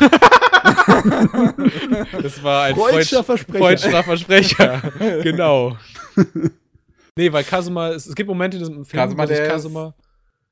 das 2.21 2.41
war 2.43 2.63
ein 2.65 2.75
Freudscher 2.75 3.23
Freudsch- 3.23 3.45
Versprecher. 3.45 3.59
Freudscher 3.59 4.03
Versprecher. 4.03 4.81
genau. 5.23 5.77
Nee, 7.15 7.31
weil 7.31 7.43
Kazuma, 7.43 7.89
es, 7.89 8.07
es 8.07 8.15
gibt 8.15 8.27
Momente 8.27 8.57
in 8.57 8.63
diesem 8.63 8.83
Film, 8.85 9.01
Kazuma, 9.03 9.23
wo 9.23 9.27
sich 9.27 9.37
Kazuma 9.47 9.95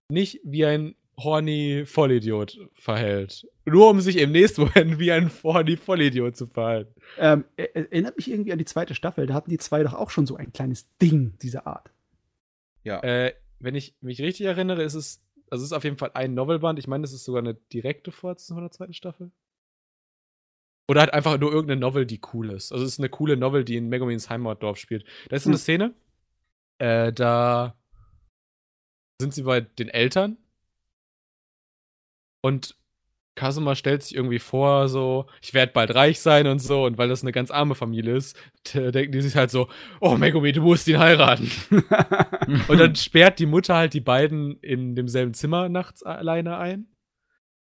nicht 0.10 0.40
wie 0.44 0.66
ein 0.66 0.96
horny 1.18 1.84
Vollidiot 1.86 2.58
verhält. 2.74 3.48
Nur 3.66 3.90
um 3.90 4.02
sich 4.02 4.18
im 4.18 4.32
nächsten 4.32 4.62
Moment 4.62 5.00
wie 5.00 5.12
ein 5.12 5.32
horny 5.44 5.78
Vollidiot 5.78 6.36
zu 6.36 6.48
verhalten. 6.48 6.94
Ähm, 7.18 7.46
er- 7.56 7.76
er- 7.76 7.92
erinnert 7.92 8.18
mich 8.18 8.30
irgendwie 8.30 8.52
an 8.52 8.58
die 8.60 8.66
zweite 8.66 8.94
Staffel. 8.96 9.26
Da 9.26 9.34
hatten 9.34 9.50
die 9.50 9.58
zwei 9.58 9.84
doch 9.84 9.94
auch 9.94 10.10
schon 10.10 10.26
so 10.26 10.36
ein 10.36 10.54
kleines 10.54 10.88
Ding 11.00 11.38
dieser 11.42 11.66
Art. 11.68 11.92
Ja. 12.84 13.00
Äh, 13.02 13.34
wenn 13.64 13.76
ich 13.76 13.96
mich 14.02 14.22
richtig 14.22 14.46
erinnere, 14.46 14.84
ist 14.84 14.94
es, 14.94 15.24
also 15.50 15.64
es 15.64 15.72
ist 15.72 15.74
auf 15.74 15.86
jeden 15.86 15.98
Fall 15.98 16.12
ein 16.14 16.34
Novelband. 16.34 16.78
Ich 16.80 16.88
meine, 16.88 17.06
es 17.06 17.14
ist 17.14 17.24
sogar 17.24 17.42
eine 17.42 17.54
direkte 17.54 18.12
Fortsetzung 18.12 18.58
von 18.58 18.64
der 18.64 18.72
zweiten 18.72 18.94
Staffel. 18.94 19.32
Oder 20.90 21.00
halt 21.00 21.14
einfach 21.14 21.40
nur 21.40 21.52
irgendeine 21.52 21.80
Novel, 21.80 22.06
die 22.06 22.20
cool 22.34 22.52
ist. 22.52 22.74
Also 22.74 22.84
es 22.84 22.94
ist 22.94 23.00
eine 23.00 23.10
coole 23.10 23.38
Novel, 23.38 23.64
die 23.64 23.78
in 23.78 23.88
Megumins 23.88 24.30
Heimatdorf 24.30 24.78
spielt. 24.78 25.06
Da 25.30 25.38
ist 25.38 25.46
eine 25.48 25.56
Hm. 25.56 25.62
Szene, 25.62 25.94
äh, 26.80 27.14
da 27.14 27.78
sind 29.22 29.34
sie 29.34 29.44
bei 29.44 29.62
den 29.62 29.88
Eltern 29.88 30.38
und 32.42 32.76
Kazuma 33.36 33.76
stellt 33.76 34.04
sich 34.04 34.16
irgendwie 34.16 34.40
vor, 34.40 34.88
so, 34.88 35.26
ich 35.42 35.54
werde 35.54 35.72
bald 35.74 35.96
reich 35.96 36.20
sein 36.20 36.46
und 36.48 36.60
so, 36.60 36.86
und 36.86 36.98
weil 36.98 37.10
das 37.10 37.24
eine 37.24 37.32
ganz 37.32 37.50
arme 37.50 37.74
Familie 37.74 38.16
ist, 38.16 38.38
denken 38.74 39.12
die 39.12 39.22
sich 39.22 39.36
halt 39.36 39.50
so, 39.50 39.70
oh 40.02 40.16
Megumi, 40.18 40.52
du 40.52 40.62
musst 40.62 40.88
ihn 40.88 41.00
heiraten. 41.00 41.50
Und 42.68 42.78
dann 42.78 42.96
sperrt 42.96 43.40
die 43.40 43.46
Mutter 43.46 43.76
halt 43.76 43.94
die 43.94 44.02
beiden 44.02 44.60
in 44.60 44.96
demselben 44.96 45.34
Zimmer 45.34 45.70
nachts 45.70 46.04
alleine 46.04 46.58
ein. 46.58 46.88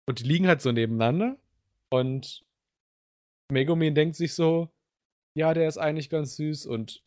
Und 0.06 0.18
die 0.18 0.24
liegen 0.24 0.46
halt 0.46 0.60
so 0.60 0.72
nebeneinander. 0.72 1.36
Und 1.90 2.44
Megumin 3.50 3.94
denkt 3.94 4.16
sich 4.16 4.34
so, 4.34 4.70
ja, 5.34 5.54
der 5.54 5.68
ist 5.68 5.78
eigentlich 5.78 6.10
ganz 6.10 6.36
süß. 6.36 6.66
Und 6.66 7.02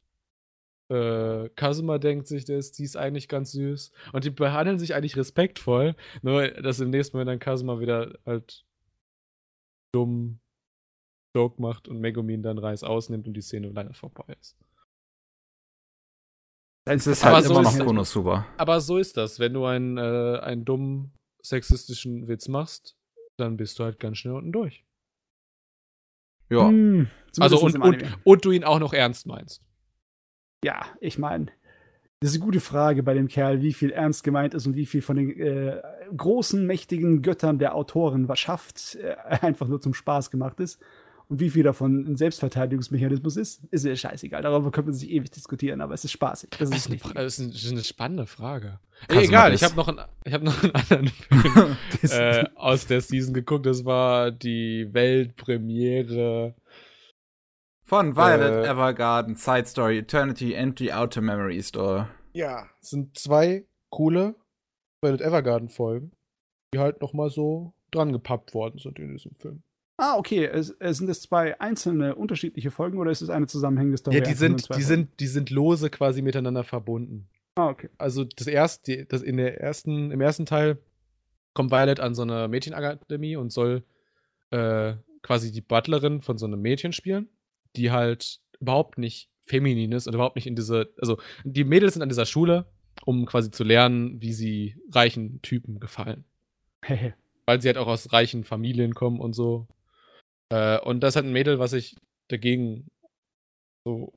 äh, 0.89 1.49
Kazuma 1.55 1.97
denkt 1.97 2.27
sich, 2.27 2.47
ist, 2.47 2.77
die 2.77 2.83
ist 2.83 2.95
eigentlich 2.97 3.27
ganz 3.27 3.51
süß. 3.51 3.91
Und 4.13 4.23
die 4.23 4.29
behandeln 4.29 4.79
sich 4.79 4.93
eigentlich 4.93 5.17
respektvoll. 5.17 5.95
Nur, 6.21 6.47
dass 6.49 6.79
im 6.79 6.89
nächsten 6.91 7.17
Moment 7.17 7.29
dann 7.29 7.39
Kazuma 7.39 7.79
wieder 7.79 8.17
halt 8.25 8.65
dumm 9.93 10.39
Joke 11.35 11.61
macht 11.61 11.87
und 11.87 11.99
Megumin 11.99 12.43
dann 12.43 12.57
Reis 12.57 12.83
ausnimmt 12.83 13.27
und 13.27 13.33
die 13.33 13.41
Szene 13.41 13.69
leider 13.69 13.93
vorbei 13.93 14.35
ist. 14.39 14.57
Es 16.87 17.07
ist 17.07 17.25
Aber 17.25 17.37
halt 17.37 17.45
so 17.45 17.59
immer 17.59 17.69
ist 17.69 17.77
noch. 17.79 17.85
Konosuba. 17.87 18.45
Aber 18.57 18.79
so 18.79 18.97
ist 18.97 19.17
das. 19.17 19.39
Wenn 19.39 19.53
du 19.53 19.65
einen, 19.65 19.97
äh, 19.97 20.39
einen 20.41 20.65
dummen 20.65 21.13
sexistischen 21.41 22.27
Witz 22.27 22.47
machst, 22.47 22.95
dann 23.37 23.57
bist 23.57 23.79
du 23.79 23.83
halt 23.83 23.99
ganz 23.99 24.19
schnell 24.19 24.35
unten 24.35 24.51
durch. 24.51 24.85
Ja. 26.49 26.67
Hm, 26.67 27.09
Also 27.39 27.57
zumindest 27.57 27.83
und, 27.83 28.03
und, 28.03 28.17
und 28.23 28.45
du 28.45 28.51
ihn 28.51 28.63
auch 28.63 28.79
noch 28.79 28.93
ernst 28.93 29.25
meinst. 29.25 29.63
Ja, 30.65 30.85
ich 30.99 31.17
meine, 31.19 31.45
das 32.21 32.31
ist 32.31 32.37
eine 32.37 32.45
gute 32.45 32.59
Frage 32.59 33.03
bei 33.03 33.13
dem 33.13 33.27
Kerl, 33.27 33.61
wie 33.61 33.73
viel 33.73 33.91
ernst 33.91 34.23
gemeint 34.23 34.53
ist 34.55 34.65
und 34.65 34.75
wie 34.75 34.85
viel 34.87 35.01
von 35.03 35.15
den 35.17 35.29
äh, 35.39 35.81
großen, 36.15 36.65
mächtigen 36.65 37.21
Göttern 37.21 37.59
der 37.59 37.75
Autoren 37.75 38.27
was 38.27 38.39
schafft, 38.39 38.95
äh, 38.95 39.15
einfach 39.45 39.67
nur 39.67 39.79
zum 39.81 39.93
Spaß 39.93 40.31
gemacht 40.31 40.59
ist. 40.59 40.79
Und 41.27 41.39
wie 41.39 41.49
viel 41.49 41.63
davon 41.63 42.05
ein 42.07 42.17
Selbstverteidigungsmechanismus 42.17 43.35
ist, 43.35 43.61
ist 43.71 43.83
mir 43.83 43.95
scheißegal. 43.95 44.43
Darüber 44.43 44.69
könnte 44.71 44.91
man 44.91 44.93
sich 44.93 45.09
ewig 45.09 45.31
diskutieren, 45.31 45.81
aber 45.81 45.95
es 45.95 46.05
ist 46.05 46.11
spaßig. 46.11 46.51
Das 46.59 46.69
ist 46.69 46.87
das 46.87 47.03
ist 47.33 47.39
eine, 47.39 47.51
das 47.51 47.63
ist 47.63 47.71
eine 47.71 47.83
spannende 47.83 48.27
Frage. 48.27 48.79
Ey, 49.07 49.25
egal, 49.25 49.51
ist- 49.51 49.61
ich 49.61 49.65
habe 49.67 49.75
noch, 49.75 49.87
einen- 49.87 50.05
ich 50.23 50.33
hab 50.33 50.43
noch 50.43 50.63
einen 50.63 50.71
anderen 50.75 51.07
Film 51.07 51.75
äh, 52.11 52.45
aus 52.55 52.85
der 52.85 53.01
Season 53.01 53.33
geguckt. 53.33 53.65
Das 53.65 53.85
war 53.85 54.31
die 54.31 54.87
Weltpremiere. 54.93 56.53
Von 57.87 58.15
Violet 58.15 58.65
Äh. 58.65 58.67
Evergarden, 58.67 59.35
Side 59.35 59.67
Story, 59.67 59.99
Eternity, 59.99 60.53
Entry, 60.53 60.91
Outer 60.91 61.21
Memory 61.21 61.61
Store. 61.61 62.09
Ja, 62.33 62.65
es 62.81 62.89
sind 62.89 63.15
zwei 63.15 63.67
coole 63.91 64.33
Violet 65.01 65.21
Evergarden 65.21 65.69
Folgen, 65.69 66.11
die 66.73 66.79
halt 66.79 66.99
noch 67.01 67.13
mal 67.13 67.29
so 67.29 67.73
dran 67.91 68.11
gepappt 68.11 68.55
worden 68.55 68.79
sind 68.79 68.97
in 68.97 69.13
diesem 69.13 69.35
Film. 69.35 69.61
Ah, 69.97 70.17
okay. 70.17 70.45
Es, 70.45 70.71
es 70.79 70.97
sind 70.97 71.09
es 71.09 71.21
zwei 71.21 71.59
einzelne, 71.61 72.15
unterschiedliche 72.15 72.71
Folgen 72.71 72.97
oder 72.97 73.11
ist 73.11 73.21
es 73.21 73.29
eine 73.29 73.45
zusammenhängende 73.45 73.99
Story? 73.99 74.17
Ja, 74.17 74.23
die 74.23 74.33
sind, 74.33 74.61
die 74.61 74.67
Folgen? 74.67 74.83
sind, 74.83 75.19
die 75.19 75.27
sind 75.27 75.51
lose 75.51 75.91
quasi 75.91 76.23
miteinander 76.23 76.63
verbunden. 76.63 77.29
Ah, 77.53 77.69
okay. 77.69 77.89
also 77.99 78.23
das 78.23 78.47
erste, 78.47 79.05
das 79.05 79.21
in 79.21 79.37
der 79.37 79.61
ersten, 79.61 80.09
im 80.09 80.21
ersten 80.21 80.47
Teil 80.47 80.79
kommt 81.53 81.71
Violet 81.71 81.99
an 81.99 82.15
so 82.15 82.23
eine 82.23 82.47
Mädchenakademie 82.47 83.35
und 83.35 83.51
soll 83.51 83.83
äh, 84.49 84.95
quasi 85.21 85.51
die 85.51 85.61
Butlerin 85.61 86.21
von 86.21 86.39
so 86.39 86.47
einem 86.47 86.61
Mädchen 86.61 86.91
spielen. 86.91 87.29
Die 87.77 87.91
halt 87.91 88.39
überhaupt 88.59 88.97
nicht 88.97 89.29
feminin 89.41 89.91
ist 89.91 90.07
und 90.07 90.13
überhaupt 90.15 90.35
nicht 90.35 90.47
in 90.47 90.55
diese, 90.55 90.93
also 90.99 91.19
die 91.43 91.63
Mädels 91.63 91.93
sind 91.93 92.01
an 92.01 92.09
dieser 92.09 92.25
Schule, 92.25 92.65
um 93.05 93.25
quasi 93.25 93.51
zu 93.51 93.63
lernen, 93.63 94.21
wie 94.21 94.33
sie 94.33 94.75
reichen 94.91 95.41
Typen 95.41 95.79
gefallen. 95.79 96.25
Weil 97.45 97.61
sie 97.61 97.67
halt 97.67 97.77
auch 97.77 97.87
aus 97.87 98.11
reichen 98.11 98.43
Familien 98.43 98.95
kommen 98.95 99.19
und 99.19 99.33
so. 99.33 99.67
Äh, 100.49 100.79
und 100.79 101.01
das 101.01 101.11
ist 101.11 101.15
halt 101.17 101.25
ein 101.27 101.33
Mädel, 101.33 101.59
was 101.59 101.73
ich 101.73 101.95
dagegen 102.27 102.87
so 103.85 104.13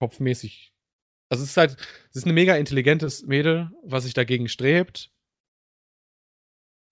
kopfmäßig. 0.00 0.72
Also 1.30 1.44
es 1.44 1.50
ist 1.50 1.56
halt, 1.56 1.76
es 2.10 2.16
ist 2.16 2.26
ein 2.26 2.34
mega 2.34 2.56
intelligentes 2.56 3.24
Mädel, 3.24 3.70
was 3.84 4.04
sich 4.04 4.12
dagegen 4.12 4.48
strebt. 4.48 5.10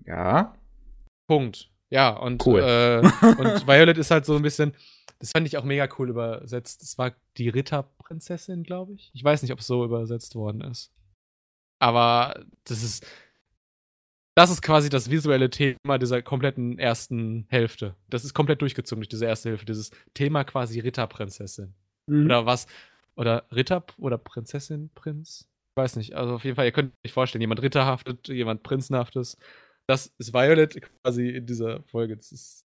Ja. 0.06 0.56
Punkt. 1.26 1.70
Ja, 1.90 2.10
und, 2.10 2.46
Cool. 2.46 2.60
äh, 2.60 2.98
und 3.38 3.66
Violet 3.66 3.98
ist 3.98 4.10
halt 4.10 4.24
so 4.24 4.36
ein 4.36 4.42
bisschen, 4.42 4.74
das 5.20 5.32
fand 5.32 5.46
ich 5.46 5.58
auch 5.58 5.64
mega 5.64 5.86
cool 5.98 6.08
übersetzt. 6.08 6.82
Das 6.82 6.96
war 6.96 7.14
die 7.36 7.50
Ritterprinzessin, 7.50 8.62
glaube 8.62 8.94
ich. 8.94 9.10
Ich 9.12 9.22
weiß 9.22 9.42
nicht, 9.42 9.52
ob 9.52 9.60
es 9.60 9.66
so 9.66 9.84
übersetzt 9.84 10.34
worden 10.34 10.62
ist. 10.62 10.92
Aber 11.78 12.42
das 12.64 12.82
ist, 12.82 13.06
das 14.34 14.50
ist 14.50 14.62
quasi 14.62 14.88
das 14.88 15.10
visuelle 15.10 15.50
Thema 15.50 15.98
dieser 15.98 16.22
kompletten 16.22 16.78
ersten 16.78 17.46
Hälfte. 17.50 17.96
Das 18.08 18.24
ist 18.24 18.32
komplett 18.32 18.62
durchgezogen 18.62 19.00
durch 19.00 19.08
diese 19.08 19.26
erste 19.26 19.50
Hälfte. 19.50 19.66
Dieses 19.66 19.90
Thema 20.14 20.44
quasi 20.44 20.80
Ritterprinzessin. 20.80 21.74
Mhm. 22.06 22.24
Oder 22.24 22.46
was? 22.46 22.66
Oder 23.14 23.44
Ritter 23.52 23.84
oder 23.98 24.16
Prinzessin, 24.16 24.90
Prinz? 24.94 25.50
Ich 25.72 25.76
weiß 25.76 25.96
nicht. 25.96 26.14
Also 26.14 26.34
auf 26.34 26.44
jeden 26.44 26.56
Fall, 26.56 26.64
ihr 26.64 26.72
könnt 26.72 26.94
euch 27.04 27.12
vorstellen, 27.12 27.42
jemand 27.42 27.60
ritterhaftet, 27.60 28.28
jemand 28.28 28.62
prinzenhaftes. 28.62 29.36
Das 29.86 30.06
ist 30.16 30.32
Violet 30.32 30.80
quasi 30.80 31.28
in 31.28 31.44
dieser 31.44 31.82
Folge. 31.82 32.16
Das 32.16 32.32
ist 32.32 32.64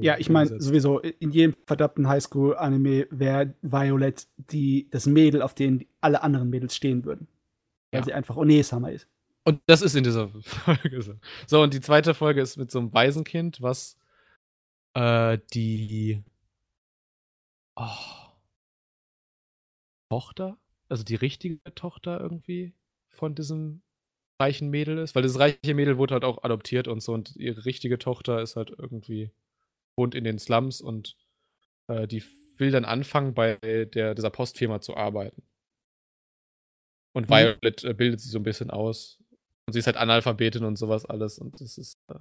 Ja, 0.00 0.18
ich 0.18 0.28
meine, 0.28 0.60
sowieso, 0.60 0.98
in 0.98 1.30
jedem 1.30 1.54
verdammten 1.66 2.08
Highschool-Anime 2.08 3.06
wäre 3.10 3.54
Violet 3.62 4.26
die, 4.50 4.88
das 4.90 5.06
Mädel, 5.06 5.40
auf 5.40 5.54
den 5.54 5.86
alle 6.00 6.22
anderen 6.22 6.50
Mädels 6.50 6.74
stehen 6.74 7.04
würden. 7.04 7.28
Weil 7.92 8.00
Ja. 8.00 8.04
sie 8.04 8.12
einfach 8.12 8.36
Onesama 8.36 8.88
ist. 8.88 9.06
Und 9.44 9.60
das 9.66 9.82
ist 9.82 9.94
in 9.94 10.04
dieser 10.04 10.28
Folge 10.42 11.02
so. 11.02 11.14
So, 11.46 11.62
und 11.62 11.74
die 11.74 11.80
zweite 11.80 12.14
Folge 12.14 12.40
ist 12.40 12.56
mit 12.56 12.70
so 12.70 12.80
einem 12.80 12.92
Waisenkind, 12.92 13.62
was 13.62 13.96
äh, 14.94 15.38
die 15.52 16.22
oh, 17.76 18.30
Tochter, 20.10 20.58
also 20.88 21.04
die 21.04 21.14
richtige 21.14 21.60
Tochter 21.74 22.20
irgendwie 22.20 22.72
von 23.10 23.34
diesem 23.34 23.82
reichen 24.40 24.70
Mädel 24.70 24.98
ist. 24.98 25.14
Weil 25.14 25.22
das 25.22 25.38
reiche 25.38 25.74
Mädel 25.74 25.98
wurde 25.98 26.14
halt 26.14 26.24
auch 26.24 26.42
adoptiert 26.42 26.88
und 26.88 27.00
so 27.00 27.12
und 27.12 27.36
ihre 27.36 27.64
richtige 27.64 27.98
Tochter 27.98 28.42
ist 28.42 28.56
halt 28.56 28.70
irgendwie, 28.76 29.30
wohnt 29.96 30.14
in 30.14 30.24
den 30.24 30.38
Slums 30.38 30.80
und 30.80 31.16
äh, 31.88 32.06
die 32.06 32.22
will 32.58 32.70
dann 32.70 32.84
anfangen, 32.84 33.34
bei 33.34 33.56
der, 33.56 34.14
dieser 34.14 34.30
Postfirma 34.30 34.80
zu 34.80 34.96
arbeiten. 34.96 35.42
Und 37.14 37.28
Mhm. 37.28 37.34
Violet 37.34 37.84
äh, 37.84 37.94
bildet 37.94 38.20
sie 38.20 38.28
so 38.28 38.38
ein 38.38 38.44
bisschen 38.44 38.70
aus. 38.70 39.18
Und 39.66 39.72
sie 39.72 39.78
ist 39.78 39.86
halt 39.86 39.96
Analphabetin 39.96 40.64
und 40.64 40.76
sowas 40.76 41.04
alles. 41.06 41.38
Und 41.38 41.60
das 41.60 41.78
ist, 41.78 41.98
äh, 42.08 42.18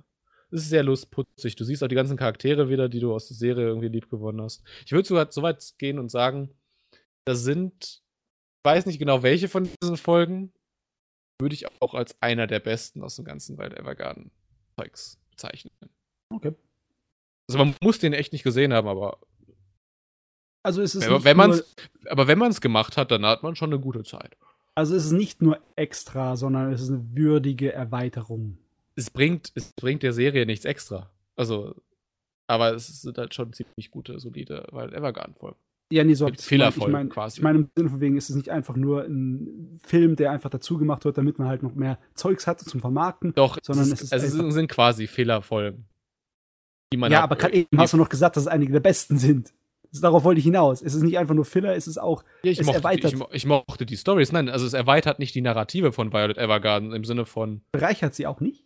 das 0.49 0.61
ist 0.61 0.69
sehr 0.69 0.83
lustputzig. 0.83 1.55
Du 1.55 1.63
siehst 1.63 1.83
auch 1.83 1.87
die 1.87 1.95
ganzen 1.95 2.17
Charaktere 2.17 2.69
wieder, 2.69 2.89
die 2.89 2.99
du 2.99 3.13
aus 3.13 3.27
der 3.27 3.37
Serie 3.37 3.65
irgendwie 3.65 3.89
lieb 3.89 4.09
gewonnen 4.09 4.41
hast. 4.41 4.63
Ich 4.85 4.91
würde 4.91 5.07
sogar 5.07 5.31
so 5.31 5.41
weit 5.41 5.73
gehen 5.77 5.99
und 5.99 6.09
sagen, 6.09 6.55
das 7.25 7.41
sind, 7.43 7.83
ich 7.83 8.65
weiß 8.65 8.85
nicht 8.85 8.99
genau 8.99 9.23
welche 9.23 9.47
von 9.47 9.67
diesen 9.81 9.97
Folgen, 9.97 10.53
würde 11.41 11.55
ich 11.55 11.65
auch 11.81 11.93
als 11.95 12.21
einer 12.21 12.47
der 12.47 12.59
besten 12.59 13.03
aus 13.03 13.15
dem 13.15 13.25
ganzen 13.25 13.57
Wild 13.57 13.73
Evergarden 13.73 14.31
Zeugs 14.79 15.19
bezeichnen. 15.31 15.73
Okay. 16.29 16.53
Also 17.47 17.57
man 17.59 17.75
muss 17.81 17.99
den 17.99 18.13
echt 18.13 18.33
nicht 18.33 18.43
gesehen 18.43 18.73
haben, 18.73 18.87
aber 18.87 19.17
Also 20.63 20.81
es 20.81 20.95
ist 20.95 21.05
wenn, 21.05 21.13
nicht 21.13 21.25
wenn 21.25 21.37
nur, 21.37 21.47
man's, 21.47 21.75
aber 22.07 22.27
wenn 22.27 22.39
man 22.39 22.51
es 22.51 22.61
gemacht 22.61 22.97
hat, 22.97 23.11
dann 23.11 23.25
hat 23.25 23.43
man 23.43 23.55
schon 23.55 23.71
eine 23.71 23.81
gute 23.81 24.03
Zeit. 24.03 24.37
also 24.75 24.95
es 24.95 25.05
ist 25.05 25.11
nicht 25.11 25.41
nur 25.41 25.59
extra, 25.75 26.35
sondern 26.35 26.71
es 26.71 26.81
ist 26.81 26.89
eine 26.89 27.03
würdige 27.15 27.73
Erweiterung. 27.73 28.57
es 28.95 29.09
bringt, 29.09 29.51
es 29.55 29.71
bringt 29.73 30.03
der 30.03 30.13
Serie 30.13 30.45
nichts 30.45 30.65
extra. 30.65 31.09
Also, 31.35 31.75
aber 32.47 32.73
es 32.75 33.01
sind 33.01 33.17
halt 33.17 33.33
schon 33.33 33.51
ziemlich 33.53 33.91
gute, 33.91 34.19
solide 34.19 34.67
Wild 34.71 34.93
Evergarden-Folgen. 34.93 35.57
Ja, 35.91 36.03
nee, 36.03 36.13
so 36.13 36.25
Mit 36.25 36.35
hab 36.35 36.39
ich's 36.39 36.49
gemeint. 36.49 36.77
ich 36.77 36.87
meine, 36.87 37.09
quasi. 37.09 37.37
ich 37.39 37.43
meine, 37.43 37.59
im 37.59 37.69
Sinne 37.75 37.89
von 37.89 37.99
wegen 38.01 38.17
ist 38.17 38.29
es 38.29 38.35
nicht 38.35 38.49
einfach 38.49 38.75
nur 38.75 39.03
ein 39.03 39.79
Film, 39.83 40.15
der 40.15 40.31
einfach 40.31 40.49
dazu 40.49 40.77
gemacht 40.77 41.05
wird, 41.05 41.17
damit 41.17 41.37
man 41.37 41.47
halt 41.47 41.61
noch 41.61 41.75
mehr 41.75 41.99
Zeugs 42.15 42.47
hat 42.47 42.61
zum 42.61 42.79
Vermarkten. 42.79 43.33
Doch, 43.35 43.57
Sondern 43.61 43.85
es, 43.85 43.91
es 43.91 44.01
ist, 44.01 44.07
ist 44.07 44.13
also 44.13 44.47
es 44.47 44.53
sind 44.53 44.69
quasi 44.69 45.07
Fehlerfolgen. 45.07 45.85
Die 46.93 46.97
man 46.97 47.11
ja, 47.11 47.17
hat- 47.17 47.23
aber 47.23 47.35
gerade 47.35 47.53
eben 47.55 47.77
hast 47.77 47.93
du 47.93 47.97
noch 47.97 48.09
gesagt, 48.09 48.35
dass 48.37 48.43
es 48.43 48.47
einige 48.47 48.71
der 48.71 48.79
besten 48.79 49.17
sind. 49.17 49.51
Das- 49.91 50.01
Darauf 50.01 50.23
wollte 50.23 50.39
ich 50.39 50.45
hinaus. 50.45 50.81
Es 50.81 50.93
ist 50.93 51.01
nicht 51.03 51.17
einfach 51.17 51.33
nur 51.35 51.45
Filler, 51.45 51.75
es 51.75 51.87
ist 51.87 51.97
auch. 51.97 52.23
Ja, 52.43 52.51
ich, 52.51 52.59
es 52.59 52.65
mochte, 52.65 52.79
die- 52.79 52.83
erweitert. 52.85 53.13
ich, 53.13 53.17
mo- 53.19 53.29
ich 53.31 53.45
mochte 53.45 53.85
die 53.85 53.97
Stories. 53.97 54.31
Nein, 54.31 54.47
also 54.49 54.65
es 54.65 54.73
erweitert 54.73 55.19
nicht 55.19 55.33
die 55.35 55.41
Narrative 55.41 55.91
von 55.91 56.13
Violet 56.13 56.37
Evergarden 56.37 56.93
im 56.93 57.03
Sinne 57.03 57.25
von, 57.25 57.61
Bereichert 57.71 58.13
sie 58.15 58.25
auch 58.27 58.39
nicht? 58.39 58.65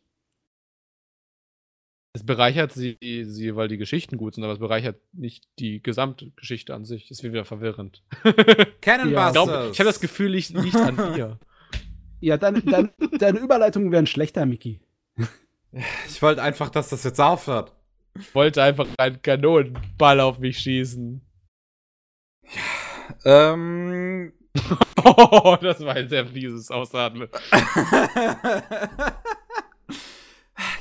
es 2.14 2.26
bereichert 2.26 2.72
sie, 2.74 2.98
sie, 3.02 3.56
weil 3.56 3.68
die 3.68 3.78
Geschichten 3.78 4.18
gut 4.18 4.34
sind, 4.36 4.44
aber 4.44 4.54
es 4.54 4.60
bereichert 4.60 5.00
nicht 5.14 5.48
die 5.60 5.84
gesamte 5.84 6.32
Geschichte 6.32 6.74
an 6.74 6.84
sich. 6.84 7.08
Das 7.10 7.22
wird 7.22 7.34
wieder 7.34 7.46
verwirrend. 7.46 8.04
Cannon 8.82 9.12
Ja. 9.12 9.28
Ich, 9.28 9.34
glaub, 9.34 9.50
ich 9.72 9.80
habe 9.80 9.88
das 9.90 10.00
Gefühl, 10.00 10.32
liegt, 10.32 10.50
liegt 10.50 10.76
an 10.76 10.96
mir. 10.96 11.38
Ja, 12.20 12.38
deine, 12.38 12.62
deine, 12.64 12.92
deine 13.20 13.38
Überleitungen 13.40 13.92
wären 13.92 14.08
schlechter, 14.08 14.46
Miki. 14.48 14.80
Ich 16.08 16.22
wollte 16.24 16.42
einfach, 16.42 16.70
dass 16.70 16.90
das 16.90 17.04
jetzt 17.04 17.22
aufhört. 17.22 17.74
Ich 18.20 18.34
wollte 18.36 18.64
einfach 18.64 18.88
einen 18.98 19.22
Kanonenball 19.22 20.20
auf 20.20 20.40
mich 20.40 20.60
schießen. 20.60 21.22
Ähm. 23.26 24.34
Oh, 25.04 25.56
das 25.62 25.80
war 25.86 25.94
ein 25.96 26.10
sehr 26.10 26.26
fieses 26.26 26.72
Ausatmen. 26.72 27.30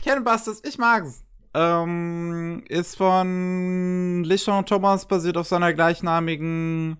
Cannon 0.02 0.24
Busters, 0.24 0.62
ich 0.64 0.78
mag's. 0.78 1.22
Ähm, 1.54 2.64
ist 2.68 2.96
von 2.96 4.24
Lichon 4.24 4.64
Thomas, 4.64 5.06
basiert 5.06 5.36
auf 5.36 5.46
seiner 5.46 5.74
gleichnamigen 5.74 6.96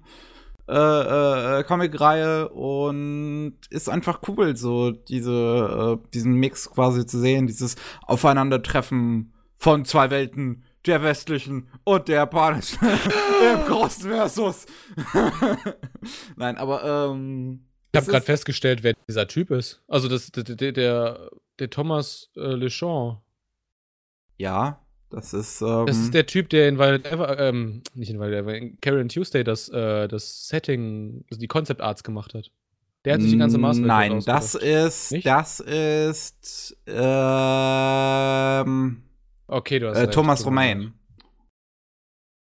äh, 0.69 1.61
äh, 1.61 1.65
Comic-Reihe 1.65 2.49
und 2.51 3.55
ist 3.71 3.89
einfach 3.89 4.21
cool, 4.29 4.57
so 4.57 4.91
diese, 4.91 5.99
äh, 6.03 6.09
diesen 6.13 6.35
Mix 6.35 6.71
quasi 6.71 7.07
zu 7.07 7.19
sehen, 7.19 7.47
dieses 7.47 7.77
Aufeinandertreffen 8.03 9.33
von 9.59 9.85
zwei 9.85 10.11
Welten, 10.11 10.65
der 10.87 11.03
westlichen 11.03 11.69
und 11.85 12.09
der 12.09 12.17
japanischen 12.17 12.79
im 13.55 13.65
großen 13.67 14.11
Versus. 14.11 14.67
Nein, 16.37 16.57
aber 16.57 17.11
ähm, 17.11 17.67
Ich 17.93 17.99
habe 18.01 18.11
gerade 18.11 18.25
festgestellt, 18.25 18.83
wer 18.83 18.95
dieser 19.09 19.27
Typ 19.27 19.51
ist. 19.51 19.83
Also 19.89 20.09
das, 20.09 20.31
der, 20.31 20.45
der, 20.45 20.73
der, 20.73 21.31
der 21.59 21.71
Thomas 21.71 22.31
äh, 22.37 22.55
Lechon. 22.55 23.19
ja, 24.37 24.81
das 25.11 25.33
ist 25.33 25.63
ähm, 25.63 25.87
Das 25.87 25.97
ist 25.99 26.15
der 26.15 26.27
Typ, 26.27 26.49
der 26.51 26.69
in 26.69 26.79
Violet 26.79 27.07
Ever, 27.07 27.39
ähm, 27.39 27.83
nicht 27.95 28.11
in 28.11 28.19
Violet 28.19 28.41
Ever, 28.41 28.55
in 28.57 28.81
Karen 28.81 29.09
Tuesday 29.09 29.45
das, 29.45 29.69
äh, 29.69 30.09
das 30.09 30.49
Setting, 30.49 31.25
also 31.31 31.41
die 31.41 31.47
Concept 31.47 31.81
Arts 31.81 32.03
gemacht 32.03 32.35
hat. 32.35 32.51
Der 33.05 33.15
hat 33.15 33.23
sich 33.23 33.31
die 33.31 33.39
ganze 33.39 33.57
Maßnahme 33.59 33.87
Nein, 33.87 34.21
das 34.27 34.57
ist, 34.57 35.13
Nicht? 35.13 35.25
das 35.27 35.61
ist 35.61 36.77
ähm, 36.89 37.07
Okay, 39.49 39.79
du 39.79 39.89
hast 39.89 39.99
äh, 39.99 40.01
recht. 40.03 40.13
Thomas. 40.15 40.45
Romain. 40.45 40.95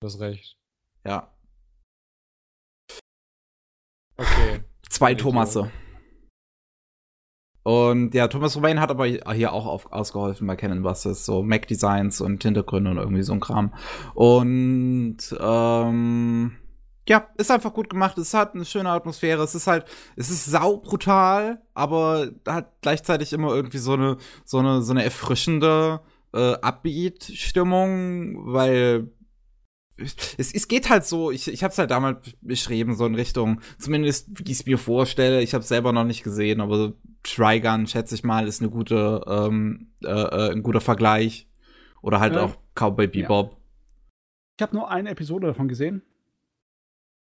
Du 0.01 0.07
hast 0.07 0.21
recht. 0.21 0.57
Ja, 1.05 1.37
Okay. 4.17 4.61
zwei 4.89 5.11
Ein 5.11 5.19
Thomasse. 5.19 5.71
Und 7.63 8.15
ja, 8.15 8.29
Thomas 8.29 8.55
Romain 8.55 8.81
hat 8.81 8.91
aber 8.91 9.07
hier 9.07 9.53
auch 9.53 9.67
auf, 9.67 9.93
ausgeholfen 9.93 10.47
bei 10.47 10.55
Canon 10.55 10.83
Busters, 10.83 11.27
so 11.27 11.43
Mac 11.43 11.67
Designs 11.67 12.21
und 12.21 12.43
Hintergründe 12.45 12.93
und 12.93 12.99
irgendwie 12.99 13.25
so 13.25 13.33
ein 13.33 13.41
Kram. 13.41 13.75
Und 14.15 15.19
ähm, 15.41 16.57
ja, 17.09 17.29
ist 17.37 17.51
einfach 17.51 17.75
gut 17.75 17.91
gemacht. 17.91 18.19
Es 18.19 18.35
hat 18.35 18.55
eine 18.55 18.65
schöne 18.65 18.91
Atmosphäre. 18.91 19.43
Es 19.43 19.57
ist 19.57 19.67
halt, 19.67 19.85
es 20.15 20.31
ist 20.31 20.45
sau 20.47 20.77
brutal, 20.77 21.61
aber 21.75 22.31
hat 22.47 22.71
gleichzeitig 22.83 23.33
immer 23.33 23.53
irgendwie 23.53 23.79
so 23.79 23.95
eine, 23.95 24.17
so 24.45 24.59
eine, 24.59 24.83
so 24.83 24.93
eine 24.93 25.03
erfrischende 25.03 26.01
äh, 26.37 26.59
Upbeat-Stimmung, 26.61 28.53
weil 28.53 29.11
es, 29.97 30.53
es 30.53 30.69
geht 30.69 30.91
halt 30.91 31.05
so, 31.05 31.31
ich, 31.31 31.49
ich 31.49 31.63
habe 31.65 31.73
es 31.73 31.79
halt 31.79 31.91
damals 31.91 32.37
beschrieben, 32.43 32.95
so 32.95 33.07
in 33.07 33.15
Richtung, 33.15 33.61
zumindest 33.79 34.29
wie 34.39 34.53
ich 34.53 34.61
es 34.61 34.67
mir 34.67 34.79
vorstelle. 34.79 35.43
Ich 35.43 35.55
habe 35.55 35.63
es 35.63 35.69
selber 35.69 35.93
noch 35.93 36.05
nicht 36.05 36.23
gesehen, 36.23 36.61
aber 36.61 36.93
Trigun, 37.23 37.87
schätze 37.87 38.15
ich 38.15 38.25
mal, 38.25 38.47
ist 38.47 38.61
eine 38.61 38.71
gute, 38.71 39.23
ähm, 39.27 39.93
äh, 40.05 40.09
äh, 40.09 40.53
ein 40.53 40.63
guter 40.63 40.81
Vergleich. 40.81 41.49
Oder 42.03 42.21
halt 42.21 42.35
Ja. 42.35 42.45
auch 42.45 42.57
Cowboy 42.75 43.09
Bebop. 43.09 43.57
Ich 44.59 44.63
habe 44.63 44.77
nur 44.77 44.91
eine 44.91 45.11
Episode 45.11 45.49
davon 45.49 45.69
gesehen. 45.69 46.03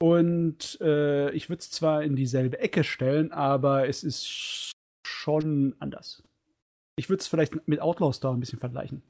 Und 0.03 0.81
äh, 0.81 1.31
ich 1.33 1.51
würde 1.51 1.61
es 1.61 1.71
zwar 1.71 2.03
in 2.03 2.17
dieselbe 2.17 2.59
Ecke 2.59 2.85
stellen, 2.85 3.33
aber 3.33 3.89
es 3.89 4.03
ist 4.03 4.73
schon 5.07 5.75
anders. 5.79 6.23
Ich 7.01 7.09
würde 7.09 7.23
es 7.23 7.29
vielleicht 7.29 7.67
mit 7.67 7.81
Outlaw 7.81 8.13
Star 8.13 8.35
ein 8.35 8.41
bisschen 8.41 8.59
vergleichen. 8.59 9.03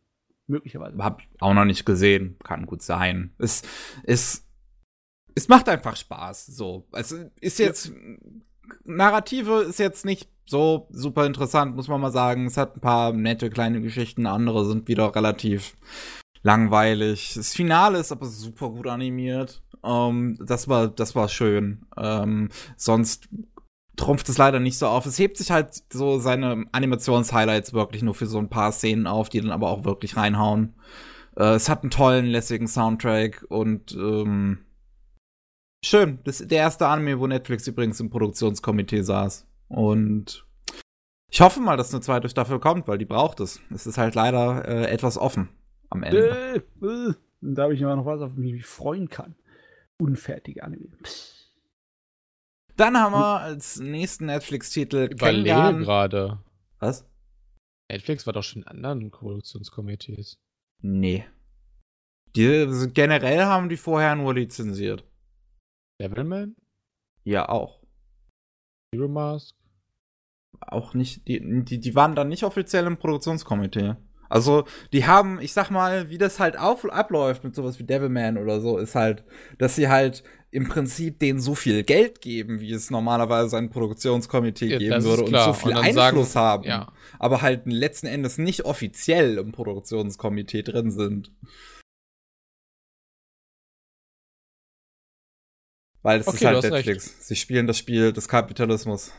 Möglicherweise. 0.46 0.96
Hab 0.98 1.22
auch 1.40 1.54
noch 1.54 1.64
nicht 1.64 1.84
gesehen, 1.84 2.36
kann 2.44 2.66
gut 2.66 2.82
sein. 2.82 3.34
Es 3.38 3.62
ist 4.04 4.46
es 5.34 5.48
macht 5.48 5.68
einfach 5.68 5.96
Spaß. 5.96 6.46
So. 6.46 6.86
Es 6.92 7.12
ist 7.40 7.58
jetzt. 7.58 7.92
Narrative 8.84 9.62
ist 9.62 9.80
jetzt 9.80 10.04
nicht 10.04 10.30
so 10.46 10.86
super 10.90 11.26
interessant, 11.26 11.74
muss 11.74 11.88
man 11.88 12.00
mal 12.00 12.12
sagen. 12.12 12.46
Es 12.46 12.56
hat 12.56 12.76
ein 12.76 12.80
paar 12.80 13.12
nette 13.12 13.50
kleine 13.50 13.80
Geschichten, 13.80 14.26
andere 14.26 14.64
sind 14.64 14.86
wieder 14.86 15.12
relativ 15.14 15.76
langweilig. 16.42 17.34
Das 17.34 17.52
Finale 17.52 17.98
ist 17.98 18.12
aber 18.12 18.26
super 18.26 18.70
gut 18.70 18.86
animiert. 18.86 19.62
Ähm, 19.82 20.38
das 20.40 20.68
war, 20.68 20.86
das 20.86 21.16
war 21.16 21.28
schön. 21.28 21.86
Ähm, 21.96 22.50
sonst 22.76 23.28
trumpft 23.96 24.28
es 24.28 24.38
leider 24.38 24.60
nicht 24.60 24.78
so 24.78 24.86
auf. 24.86 25.06
Es 25.06 25.18
hebt 25.18 25.36
sich 25.36 25.50
halt 25.50 25.82
so 25.92 26.18
seine 26.18 26.66
Animations-Highlights 26.72 27.72
wirklich 27.72 28.02
nur 28.02 28.14
für 28.14 28.26
so 28.26 28.38
ein 28.38 28.48
paar 28.48 28.72
Szenen 28.72 29.06
auf, 29.06 29.28
die 29.28 29.40
dann 29.40 29.50
aber 29.50 29.70
auch 29.70 29.84
wirklich 29.84 30.16
reinhauen. 30.16 30.74
Äh, 31.36 31.54
es 31.54 31.68
hat 31.68 31.82
einen 31.82 31.90
tollen, 31.90 32.26
lässigen 32.26 32.68
Soundtrack 32.68 33.44
und 33.48 33.92
ähm, 33.92 34.64
schön. 35.84 36.18
Das 36.24 36.40
ist 36.40 36.50
der 36.50 36.58
erste 36.58 36.86
Anime, 36.86 37.20
wo 37.20 37.26
Netflix 37.26 37.66
übrigens 37.66 38.00
im 38.00 38.10
Produktionskomitee 38.10 39.02
saß. 39.02 39.46
Und 39.68 40.46
ich 41.30 41.40
hoffe 41.40 41.60
mal, 41.60 41.76
dass 41.76 41.92
eine 41.92 42.00
zweite 42.00 42.28
Staffel 42.28 42.58
kommt, 42.58 42.88
weil 42.88 42.98
die 42.98 43.04
braucht 43.04 43.40
es. 43.40 43.60
Es 43.72 43.86
ist 43.86 43.98
halt 43.98 44.14
leider 44.14 44.66
äh, 44.66 44.90
etwas 44.90 45.16
offen 45.16 45.48
am 45.88 46.02
Ende. 46.02 46.62
Äh, 46.82 46.86
äh. 46.86 47.14
Da 47.42 47.62
habe 47.62 47.74
ich 47.74 47.80
immer 47.80 47.96
noch 47.96 48.04
was, 48.04 48.20
auf 48.20 48.34
mich 48.34 48.66
freuen 48.66 49.08
kann. 49.08 49.34
Unfertige 49.98 50.62
Anime. 50.62 50.88
Psst. 51.02 51.39
Dann 52.80 52.96
haben 52.96 53.12
wir 53.12 53.40
als 53.40 53.78
nächsten 53.78 54.24
Netflix-Titel 54.24 55.10
Überlege 55.12 55.50
Kengan. 55.50 55.80
gerade. 55.80 56.38
Was? 56.78 57.06
Netflix 57.92 58.24
war 58.24 58.32
doch 58.32 58.42
schon 58.42 58.62
in 58.62 58.68
anderen 58.68 59.10
Produktionskomitees. 59.10 60.38
Nee. 60.80 61.26
Die, 62.34 62.46
also 62.48 62.88
generell 62.90 63.44
haben 63.44 63.68
die 63.68 63.76
vorher 63.76 64.16
nur 64.16 64.32
lizenziert. 64.32 65.04
Devilman? 66.00 66.56
Ja, 67.22 67.50
auch. 67.50 67.82
Hero 68.94 69.08
Mask? 69.08 69.54
Auch 70.60 70.94
nicht, 70.94 71.28
die, 71.28 71.62
die, 71.62 71.80
die 71.80 71.94
waren 71.94 72.14
dann 72.14 72.28
nicht 72.28 72.44
offiziell 72.44 72.86
im 72.86 72.96
Produktionskomitee. 72.96 73.96
Also, 74.30 74.64
die 74.92 75.06
haben, 75.06 75.38
ich 75.40 75.52
sag 75.52 75.70
mal, 75.70 76.08
wie 76.08 76.16
das 76.16 76.40
halt 76.40 76.56
auf, 76.58 76.84
abläuft 76.90 77.44
mit 77.44 77.54
sowas 77.54 77.78
wie 77.78 77.84
Devilman 77.84 78.38
oder 78.38 78.60
so, 78.60 78.78
ist 78.78 78.94
halt, 78.94 79.24
dass 79.58 79.76
sie 79.76 79.88
halt 79.88 80.22
im 80.52 80.68
Prinzip 80.68 81.18
denen 81.20 81.38
so 81.40 81.54
viel 81.54 81.84
Geld 81.84 82.20
geben, 82.20 82.60
wie 82.60 82.72
es 82.72 82.90
normalerweise 82.90 83.56
ein 83.56 83.70
Produktionskomitee 83.70 84.66
Ja, 84.66 84.78
geben 84.78 85.04
würde 85.04 85.22
ist 85.24 85.28
und 85.32 85.38
so 85.44 85.52
viel 85.52 85.70
Und 85.70 85.76
Einfluss 85.78 86.32
sagen- 86.32 86.64
haben. 86.64 86.64
Ja. 86.64 86.92
Aber 87.20 87.40
halt 87.42 87.66
letzten 87.66 88.06
Endes 88.08 88.36
nicht 88.38 88.64
offiziell 88.64 89.38
im 89.38 89.52
Produktionskomitee 89.52 90.62
drin 90.62 90.90
sind. 90.90 91.30
Weil 96.02 96.20
es 96.20 96.26
ist 96.26 96.34
Okay, 96.34 96.40
du 96.40 96.46
halt 96.46 96.56
hast 96.58 96.64
recht. 96.64 96.86
Netflix. 96.86 97.28
Sie 97.28 97.36
spielen 97.36 97.66
das 97.66 97.78
Spiel 97.78 98.12
des 98.12 98.26
Kapitalismus. 98.28 99.12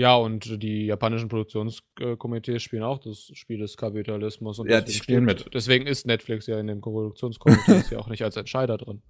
Ja, 0.00 0.14
und 0.16 0.62
die 0.62 0.86
japanischen 0.86 1.28
Produktionskomitees 1.28 2.62
spielen 2.62 2.82
auch 2.82 2.98
das 2.98 3.30
Spiel 3.34 3.58
des 3.58 3.76
Kapitalismus. 3.76 4.58
Und 4.58 4.70
Ja, 4.70 4.80
die 4.80 4.86
deswegen 4.86 5.02
spielen 5.02 5.28
steht- 5.30 5.44
mit. 5.46 5.54
Deswegen 5.54 5.86
ist 5.86 6.06
Netflix 6.06 6.46
ja 6.46 6.58
in 6.58 6.68
dem 6.68 6.80
Produktionskomitee 6.80 7.78
ist 7.80 7.90
ja 7.90 7.98
auch 7.98 8.08
nicht 8.08 8.22
als 8.22 8.36
Entscheider 8.36 8.78
drin. 8.78 9.02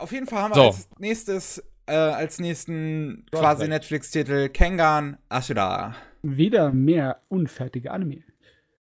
Auf 0.00 0.12
jeden 0.12 0.26
Fall 0.26 0.42
haben 0.42 0.50
wir 0.52 0.56
So. 0.56 0.66
als 0.68 0.88
nächstes, 0.98 1.62
äh, 1.86 1.94
als 1.94 2.38
nächsten 2.38 3.26
quasi. 3.32 3.68
Netflix-Titel 3.68 4.48
Kengan 4.48 5.18
Ashura. 5.28 5.94
Wieder 6.22 6.72
mehr 6.72 7.20
unfertige 7.28 7.90
Anime. 7.90 8.22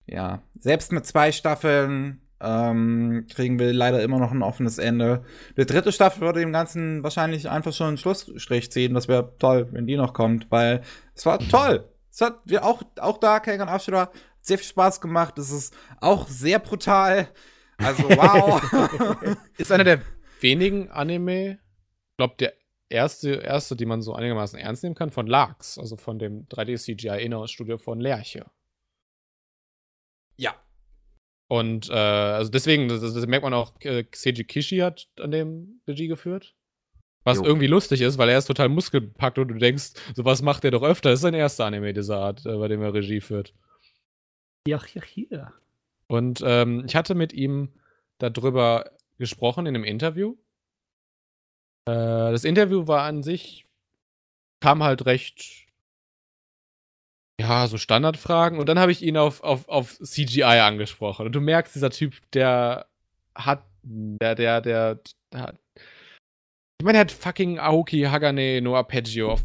Ja, 0.06 0.42
selbst 0.58 0.92
mit 0.92 1.04
zwei 1.06 1.32
Staffeln 1.32 2.22
ähm, 2.40 3.26
kriegen 3.30 3.58
wir 3.58 3.72
leider 3.72 4.02
immer 4.02 4.18
noch 4.18 4.32
ein 4.32 4.42
offenes 4.42 4.78
Ende. 4.78 5.24
Die 5.56 5.66
dritte 5.66 5.92
Staffel 5.92 6.22
würde 6.22 6.40
dem 6.40 6.52
Ganzen 6.52 7.02
wahrscheinlich 7.02 7.50
einfach 7.50 7.72
schon 7.72 7.88
einen 7.88 7.98
Schlussstrich 7.98 8.70
ziehen. 8.70 8.94
Das 8.94 9.08
wäre 9.08 9.34
toll, 9.38 9.68
wenn 9.72 9.86
die 9.86 9.96
noch 9.96 10.14
kommt, 10.14 10.50
weil 10.50 10.82
es 11.14 11.26
war 11.26 11.38
toll. 11.38 11.88
Es 12.10 12.20
hat 12.20 12.38
wir 12.44 12.64
auch, 12.64 12.82
auch 13.00 13.18
da, 13.18 13.40
Kengan 13.40 13.68
Ashura, 13.68 14.10
sehr 14.40 14.58
viel 14.58 14.66
Spaß 14.68 15.00
gemacht. 15.00 15.38
Es 15.38 15.50
ist 15.50 15.74
auch 16.00 16.26
sehr 16.28 16.58
brutal. 16.58 17.28
Also, 17.76 18.04
wow. 18.04 18.60
Ist 19.58 19.70
einer 19.72 19.84
der 19.84 20.00
wenigen 20.42 20.90
Anime, 20.90 21.58
ich 22.10 22.16
glaube, 22.16 22.34
der 22.38 22.54
erste, 22.88 23.30
erste, 23.34 23.76
die 23.76 23.86
man 23.86 24.02
so 24.02 24.14
einigermaßen 24.14 24.58
ernst 24.58 24.82
nehmen 24.82 24.94
kann, 24.94 25.10
von 25.10 25.26
Larks, 25.26 25.78
also 25.78 25.96
von 25.96 26.18
dem 26.18 26.46
3D-CGI-Inhouse-Studio 26.48 27.78
von 27.78 28.00
Lerche. 28.00 28.46
ja. 30.36 30.54
Und 31.50 31.88
äh, 31.88 31.94
also 31.94 32.50
deswegen, 32.50 32.88
das, 32.88 33.00
das 33.00 33.26
merkt 33.26 33.42
man 33.42 33.54
auch, 33.54 33.72
äh, 33.80 34.04
Seiji 34.14 34.44
Kishi 34.44 34.78
hat 34.78 35.08
an 35.18 35.30
dem 35.30 35.80
Regie 35.88 36.06
geführt. 36.06 36.54
Was 37.24 37.38
Jo. 37.38 37.44
irgendwie 37.44 37.66
lustig 37.66 38.02
ist, 38.02 38.18
weil 38.18 38.28
er 38.28 38.38
ist 38.38 38.46
total 38.46 38.68
muskelbepackt 38.68 39.38
und 39.38 39.48
du 39.48 39.54
denkst, 39.54 39.92
sowas 40.14 40.42
macht 40.42 40.64
er 40.64 40.70
doch 40.70 40.82
öfter. 40.82 41.10
Das 41.10 41.18
ist 41.18 41.22
sein 41.22 41.34
erster 41.34 41.64
Anime 41.64 41.94
dieser 41.94 42.18
Art, 42.18 42.44
äh, 42.44 42.54
bei 42.56 42.68
dem 42.68 42.82
er 42.82 42.92
Regie 42.92 43.20
führt. 43.20 43.54
Ja, 44.66 44.80
ja, 44.92 45.02
ja. 45.30 45.52
Und 46.06 46.42
ähm, 46.44 46.84
ich 46.86 46.94
hatte 46.94 47.14
mit 47.14 47.32
ihm 47.32 47.72
darüber 48.18 48.90
gesprochen 49.18 49.66
in 49.66 49.74
einem 49.74 49.84
Interview. 49.84 50.36
Äh, 51.86 52.32
das 52.32 52.44
Interview 52.44 52.86
war 52.86 53.02
an 53.02 53.22
sich, 53.22 53.66
kam 54.60 54.82
halt 54.82 55.06
recht, 55.06 55.66
ja, 57.40 57.66
so 57.66 57.78
Standardfragen. 57.78 58.58
Und 58.58 58.68
dann 58.68 58.78
habe 58.78 58.92
ich 58.92 59.02
ihn 59.02 59.16
auf, 59.16 59.42
auf, 59.42 59.68
auf 59.68 59.98
CGI 59.98 60.42
angesprochen. 60.42 61.26
Und 61.26 61.32
du 61.32 61.40
merkst, 61.40 61.74
dieser 61.74 61.90
Typ, 61.90 62.14
der 62.32 62.86
hat, 63.34 63.64
der, 63.82 64.34
der, 64.34 64.60
der, 64.60 65.00
der 65.32 65.40
hat, 65.40 65.58
ich 66.80 66.84
meine, 66.84 66.98
er 66.98 67.02
hat 67.02 67.12
fucking 67.12 67.58
Aoki 67.58 68.02
Hagane 68.02 68.60
no 68.60 68.76
Arpeggio 68.76 69.32
auf, 69.32 69.44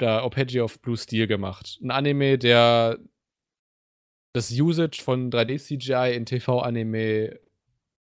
der 0.00 0.22
Arpeggio 0.22 0.64
of 0.64 0.80
Blue 0.80 0.96
Steel 0.96 1.26
gemacht. 1.26 1.78
Ein 1.82 1.90
Anime, 1.90 2.38
der 2.38 2.98
das 4.34 4.50
Usage 4.50 5.00
von 5.02 5.30
3D-CGI 5.30 6.12
in 6.12 6.26
TV-Anime 6.26 7.40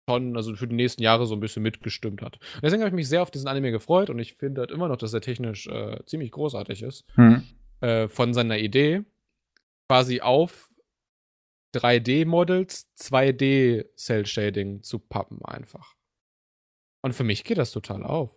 schon, 0.09 0.37
also 0.37 0.55
für 0.55 0.69
die 0.69 0.77
nächsten 0.77 1.03
Jahre 1.03 1.27
so 1.27 1.35
ein 1.35 1.41
bisschen 1.41 1.63
mitgestimmt 1.63 2.23
hat. 2.23 2.37
Und 2.37 2.63
deswegen 2.63 2.83
habe 2.83 2.91
ich 2.91 2.95
mich 2.95 3.09
sehr 3.09 3.23
auf 3.23 3.31
diesen 3.31 3.49
Anime 3.49 3.71
gefreut 3.71 4.11
und 4.11 4.19
ich 4.19 4.35
finde 4.35 4.61
halt 4.61 4.71
immer 4.71 4.89
noch, 4.89 4.97
dass 4.97 5.13
er 5.13 5.21
technisch 5.21 5.67
äh, 5.67 5.99
ziemlich 6.07 6.31
großartig 6.31 6.83
ist. 6.83 7.05
Hm. 7.15 7.43
Äh, 7.81 8.09
von 8.09 8.33
seiner 8.33 8.59
Idee 8.59 9.05
quasi 9.89 10.21
auf 10.21 10.73
3D-Models 11.77 12.89
2D-Cell-Shading 12.99 14.83
zu 14.83 14.99
pappen 14.99 15.45
einfach. 15.45 15.95
Und 17.05 17.13
für 17.13 17.25
mich 17.25 17.45
geht 17.45 17.59
das 17.59 17.71
total 17.71 18.03
auf. 18.03 18.35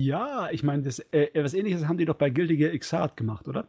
Ja, 0.00 0.48
ich 0.52 0.62
meine, 0.62 0.82
das, 0.84 1.00
äh, 1.10 1.28
was 1.42 1.54
ähnliches 1.54 1.86
haben 1.86 1.98
die 1.98 2.04
doch 2.04 2.14
bei 2.14 2.30
Guilty 2.30 2.56
Gear 2.56 2.78
Xrd 2.78 3.16
gemacht, 3.16 3.48
oder? 3.48 3.68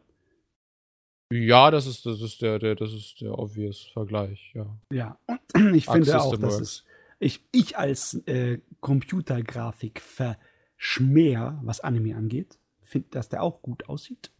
Ja, 1.33 1.71
das 1.71 1.87
ist, 1.87 2.05
das 2.05 2.21
ist 2.21 2.41
der, 2.41 2.59
der, 2.59 2.75
das 2.75 2.93
ist 2.93 3.21
der 3.21 3.37
obvious 3.37 3.83
Vergleich, 3.93 4.51
ja. 4.53 4.77
Ja, 4.91 5.17
und 5.27 5.75
ich 5.75 5.85
finde 5.87 6.21
auch, 6.21 6.37
dass 6.37 6.59
es. 6.59 6.85
Ich, 7.19 7.43
ich 7.51 7.77
als 7.77 8.13
äh, 8.27 8.59
Computergrafik-Verschmäher, 8.79 11.59
was 11.63 11.81
Anime 11.81 12.15
angeht, 12.15 12.57
finde, 12.81 13.09
dass 13.11 13.29
der 13.29 13.43
auch 13.43 13.61
gut 13.61 13.87
aussieht. 13.89 14.31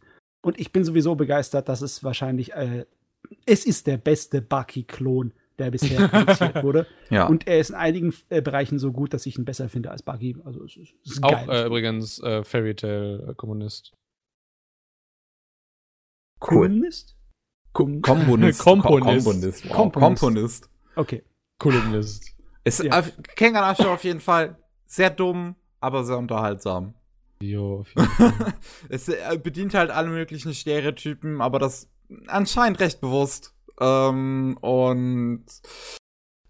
Und 0.42 0.58
ich 0.58 0.72
bin 0.72 0.84
sowieso 0.84 1.14
begeistert, 1.14 1.68
dass 1.68 1.82
es 1.82 2.02
wahrscheinlich. 2.02 2.52
Äh, 2.54 2.86
es 3.44 3.66
ist 3.66 3.86
der 3.86 3.98
beste 3.98 4.40
Baki-Klon, 4.40 5.34
der 5.58 5.70
bisher 5.70 6.08
produziert 6.08 6.62
wurde. 6.64 6.86
Ja. 7.10 7.26
Und 7.26 7.46
er 7.46 7.60
ist 7.60 7.68
in 7.70 7.76
einigen 7.76 8.14
äh, 8.30 8.40
Bereichen 8.40 8.78
so 8.78 8.92
gut, 8.92 9.12
dass 9.12 9.26
ich 9.26 9.36
ihn 9.38 9.44
besser 9.44 9.68
finde 9.68 9.90
als 9.90 10.02
Baki. 10.02 10.36
Also 10.44 10.64
es 10.64 10.76
ist, 10.78 10.94
es 11.04 11.12
ist 11.12 11.22
Auch 11.22 11.46
äh, 11.48 11.66
übrigens 11.66 12.18
äh, 12.22 12.42
Fairy 12.44 12.74
Tail 12.74 13.34
Kommunist. 13.36 13.92
Kolumnist? 16.38 17.14
Ko- 17.74 17.84
Komponist. 18.00 18.60
Komponist. 18.60 19.24
Komponist. 19.26 19.68
Wow. 19.68 19.76
Komponist. 19.76 20.20
Komponist. 20.20 20.70
Okay. 20.96 21.22
Kolumnist. 21.58 22.34
Ist 22.64 22.82
Ja. 22.82 23.02
Kengan 23.36 23.64
Ashura 23.64 23.94
auf 23.94 24.04
jeden 24.04 24.20
Fall 24.20 24.56
sehr 24.86 25.10
dumm, 25.10 25.56
aber 25.80 26.04
sehr 26.04 26.18
unterhaltsam. 26.18 26.94
Jo, 27.42 27.80
auf 27.80 27.94
jeden 27.94 28.08
Fall. 28.08 28.54
es 28.88 29.08
äh, 29.08 29.38
bedient 29.42 29.74
halt 29.74 29.90
alle 29.90 30.08
möglichen 30.08 30.52
Stereotypen, 30.52 31.40
aber 31.40 31.58
das 31.58 31.88
anscheinend 32.26 32.80
recht 32.80 33.00
bewusst. 33.00 33.54
Ähm, 33.80 34.58
und 34.60 35.44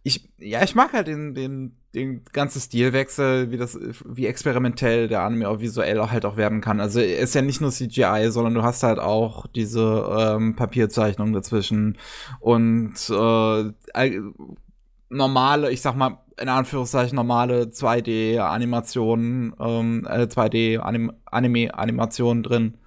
ich, 0.02 0.28
ja, 0.38 0.62
ich 0.64 0.74
mag 0.74 0.92
halt 0.92 1.06
den, 1.06 1.34
den, 1.34 1.76
den 1.94 2.24
ganzen 2.32 2.60
Stilwechsel, 2.60 3.50
wie 3.50 3.56
das, 3.56 3.78
wie 4.04 4.26
experimentell 4.26 5.06
der 5.06 5.22
Anime 5.22 5.48
auch 5.48 5.60
visuell 5.60 6.00
auch 6.00 6.10
halt 6.10 6.24
auch 6.24 6.36
werden 6.36 6.60
kann. 6.60 6.80
Also 6.80 7.00
ist 7.00 7.34
ja 7.34 7.42
nicht 7.42 7.60
nur 7.60 7.70
CGI, 7.70 8.28
sondern 8.30 8.54
du 8.54 8.62
hast 8.62 8.82
halt 8.82 8.98
auch 8.98 9.46
diese 9.46 10.08
ähm, 10.18 10.56
Papierzeichnung 10.56 11.32
dazwischen 11.32 11.98
und 12.40 12.94
äh, 13.10 13.72
normale, 15.10 15.70
ich 15.70 15.82
sag 15.82 15.96
mal, 15.96 16.18
in 16.40 16.48
Anführungszeichen 16.48 17.16
normale 17.16 17.64
2D-Animationen, 17.64 19.54
ähm, 19.60 20.06
äh, 20.08 20.26
2D-Anime-Animationen 20.26 22.42
drin. 22.42 22.78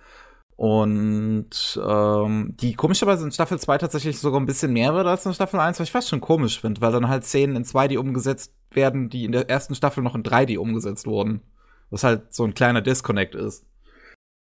Und 0.56 1.82
ähm, 1.86 2.56
die 2.60 2.76
komischerweise 2.76 3.26
in 3.26 3.32
Staffel 3.32 3.60
2 3.60 3.80
tatsächlich 3.80 4.20
sogar 4.20 4.40
ein 4.40 4.46
bisschen 4.46 4.72
mehr 4.72 4.94
wird 4.94 5.08
als 5.08 5.26
in 5.26 5.34
Staffel 5.34 5.60
1, 5.60 5.80
was 5.80 5.88
ich 5.88 5.92
fast 5.92 6.10
schon 6.10 6.22
komisch 6.22 6.62
finde, 6.62 6.82
weil 6.82 6.92
dann 6.92 7.10
halt 7.10 7.26
Szenen 7.26 7.56
in 7.56 7.66
2D 7.66 7.98
umgesetzt 7.98 8.54
werden, 8.72 9.10
die 9.10 9.26
in 9.26 9.32
der 9.32 9.50
ersten 9.50 9.76
Staffel 9.76 10.04
noch 10.04 10.16
in 10.16 10.24
3D 10.24 10.58
umgesetzt 10.58 11.06
wurden. 11.06 11.42
Was 11.90 12.04
halt 12.04 12.34
so 12.34 12.44
ein 12.44 12.54
kleiner 12.54 12.82
Disconnect 12.82 13.36
ist. 13.36 13.66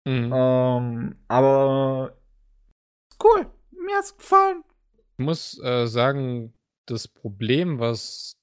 Mhm. 0.07 0.33
Ähm, 0.35 1.17
aber 1.29 2.13
cool. 3.23 3.47
Mir 3.71 3.97
hat's 3.97 4.17
gefallen. 4.17 4.65
Ich 5.19 5.25
muss 5.25 5.63
äh, 5.63 5.87
sagen, 5.87 6.55
das 6.91 7.09
Problem, 7.09 7.79
was 7.79 8.37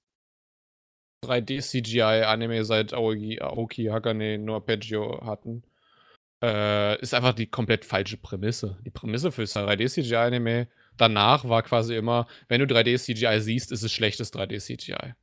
3D-CGI-Anime 1.24 2.64
seit 2.64 2.94
Aoki, 2.94 3.42
Aoki 3.42 3.86
Hakane 3.86 4.38
no 4.38 4.56
Arpeggio 4.56 5.26
hatten, 5.26 5.64
äh, 6.44 7.00
ist 7.02 7.14
einfach 7.14 7.34
die 7.34 7.48
komplett 7.48 7.86
falsche 7.86 8.18
Prämisse. 8.18 8.78
Die 8.86 8.92
Prämisse 8.92 9.32
für 9.32 9.44
3D-CGI-Anime 9.44 10.68
danach 10.98 11.48
war 11.48 11.64
quasi 11.64 11.96
immer, 11.96 12.28
wenn 12.48 12.62
du 12.62 12.74
3D-CGI 12.74 13.40
siehst, 13.40 13.72
ist 13.72 13.84
es 13.84 13.92
schlechtes 13.92 14.34
3D-CGI. 14.34 15.16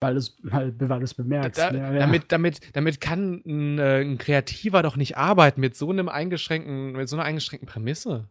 Weil 0.00 0.14
du 0.14 0.18
es 0.18 0.36
weil, 0.42 0.74
weil 0.80 1.06
bemerkst. 1.16 1.60
Da, 1.60 1.72
ja, 1.72 1.92
ja. 1.92 1.98
damit, 2.00 2.32
damit, 2.32 2.60
damit 2.76 3.00
kann 3.00 3.40
ein, 3.46 3.78
äh, 3.78 4.00
ein 4.00 4.18
Kreativer 4.18 4.82
doch 4.82 4.96
nicht 4.96 5.16
arbeiten 5.16 5.60
mit 5.60 5.76
so 5.76 5.90
einem 5.90 6.08
eingeschränkten, 6.08 6.92
mit 6.92 7.08
so 7.08 7.16
einer 7.16 7.24
eingeschränkten 7.24 7.68
Prämisse. 7.68 8.28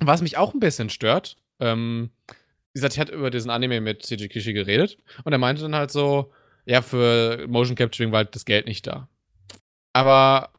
Was 0.00 0.22
mich 0.22 0.38
auch 0.38 0.52
ein 0.52 0.60
bisschen 0.60 0.90
stört, 0.90 1.36
ähm, 1.60 2.10
wie 2.72 2.78
gesagt, 2.78 2.94
ich 2.94 3.00
hatte 3.00 3.12
über 3.12 3.30
diesen 3.30 3.50
Anime 3.50 3.80
mit 3.80 4.04
CG 4.04 4.28
Kishi 4.28 4.52
geredet 4.52 4.98
und 5.24 5.32
er 5.32 5.38
meinte 5.38 5.62
dann 5.62 5.74
halt 5.74 5.90
so, 5.90 6.32
ja, 6.66 6.82
für 6.82 7.46
Motion 7.48 7.76
Capturing 7.76 8.12
war 8.12 8.18
halt 8.18 8.34
das 8.34 8.44
Geld 8.44 8.66
nicht 8.66 8.86
da. 8.86 9.08
Aber 9.92 10.52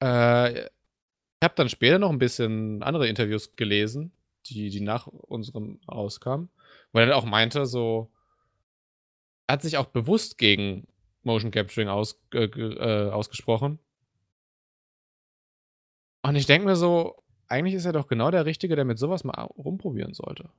äh, 0.00 0.60
ich 0.60 1.44
habe 1.44 1.54
dann 1.56 1.68
später 1.68 1.98
noch 1.98 2.10
ein 2.10 2.18
bisschen 2.18 2.82
andere 2.82 3.08
Interviews 3.08 3.56
gelesen, 3.56 4.12
die, 4.46 4.70
die 4.70 4.80
nach 4.80 5.06
unserem 5.06 5.80
rauskamen, 5.90 6.50
wo 6.92 7.00
er 7.00 7.16
auch 7.16 7.24
meinte, 7.24 7.66
so, 7.66 8.12
er 9.46 9.54
hat 9.54 9.62
sich 9.62 9.76
auch 9.76 9.86
bewusst 9.86 10.38
gegen 10.38 10.86
Motion 11.22 11.50
Capturing 11.50 11.88
aus, 11.88 12.20
äh, 12.32 12.44
äh, 12.44 13.10
ausgesprochen. 13.10 13.78
Und 16.22 16.36
ich 16.36 16.46
denke 16.46 16.66
mir 16.66 16.76
so, 16.76 17.16
eigentlich 17.48 17.74
ist 17.74 17.86
er 17.86 17.92
doch 17.92 18.06
genau 18.06 18.30
der 18.30 18.46
Richtige, 18.46 18.76
der 18.76 18.84
mit 18.84 18.98
sowas 18.98 19.24
mal 19.24 19.42
rumprobieren 19.42 20.14
sollte. 20.14 20.50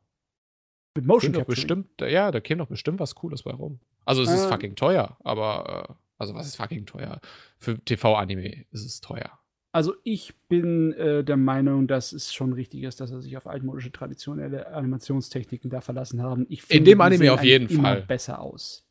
Mit 0.96 1.06
Motion 1.06 1.32
Capturing. 1.34 1.56
bestimmt, 1.56 2.02
ja, 2.02 2.32
da 2.32 2.40
käme 2.42 2.60
doch 2.60 2.68
bestimmt 2.68 3.00
was 3.00 3.16
Cooles 3.16 3.44
bei 3.44 3.52
rum. 3.52 3.80
Also 4.06 4.24
es 4.24 4.30
ist 4.32 4.44
Ähm. 4.44 4.50
fucking 4.50 4.76
teuer, 4.76 5.18
aber 5.24 5.88
äh, 5.90 5.94
also 6.18 6.34
was 6.36 6.48
ist 6.48 6.56
fucking 6.58 6.86
teuer? 6.86 7.20
Für 7.58 7.80
TV-Anime 7.80 8.66
ist 8.72 8.86
es 8.86 9.00
teuer. 9.02 9.38
Also 9.74 9.96
ich 10.04 10.34
bin 10.50 10.92
äh, 10.94 11.24
der 11.24 11.38
Meinung, 11.38 11.88
dass 11.88 12.12
es 12.12 12.34
schon 12.34 12.52
richtig 12.52 12.84
ist, 12.84 13.00
dass 13.00 13.12
er 13.12 13.22
sich 13.22 13.38
auf 13.38 13.48
altmodische 13.48 13.92
traditionelle 13.92 14.68
Animationstechniken 14.68 15.70
da 15.70 15.80
verlassen 15.80 16.22
haben. 16.22 16.46
Ich 16.50 16.62
finde, 16.64 16.92
dem 16.92 16.98
die 16.98 17.04
Anime 17.04 17.32
auf 17.34 17.44
jeden 17.44 17.70
immer 17.70 17.84
Fall. 17.84 18.02
besser 18.02 18.42
aus. 18.42 18.84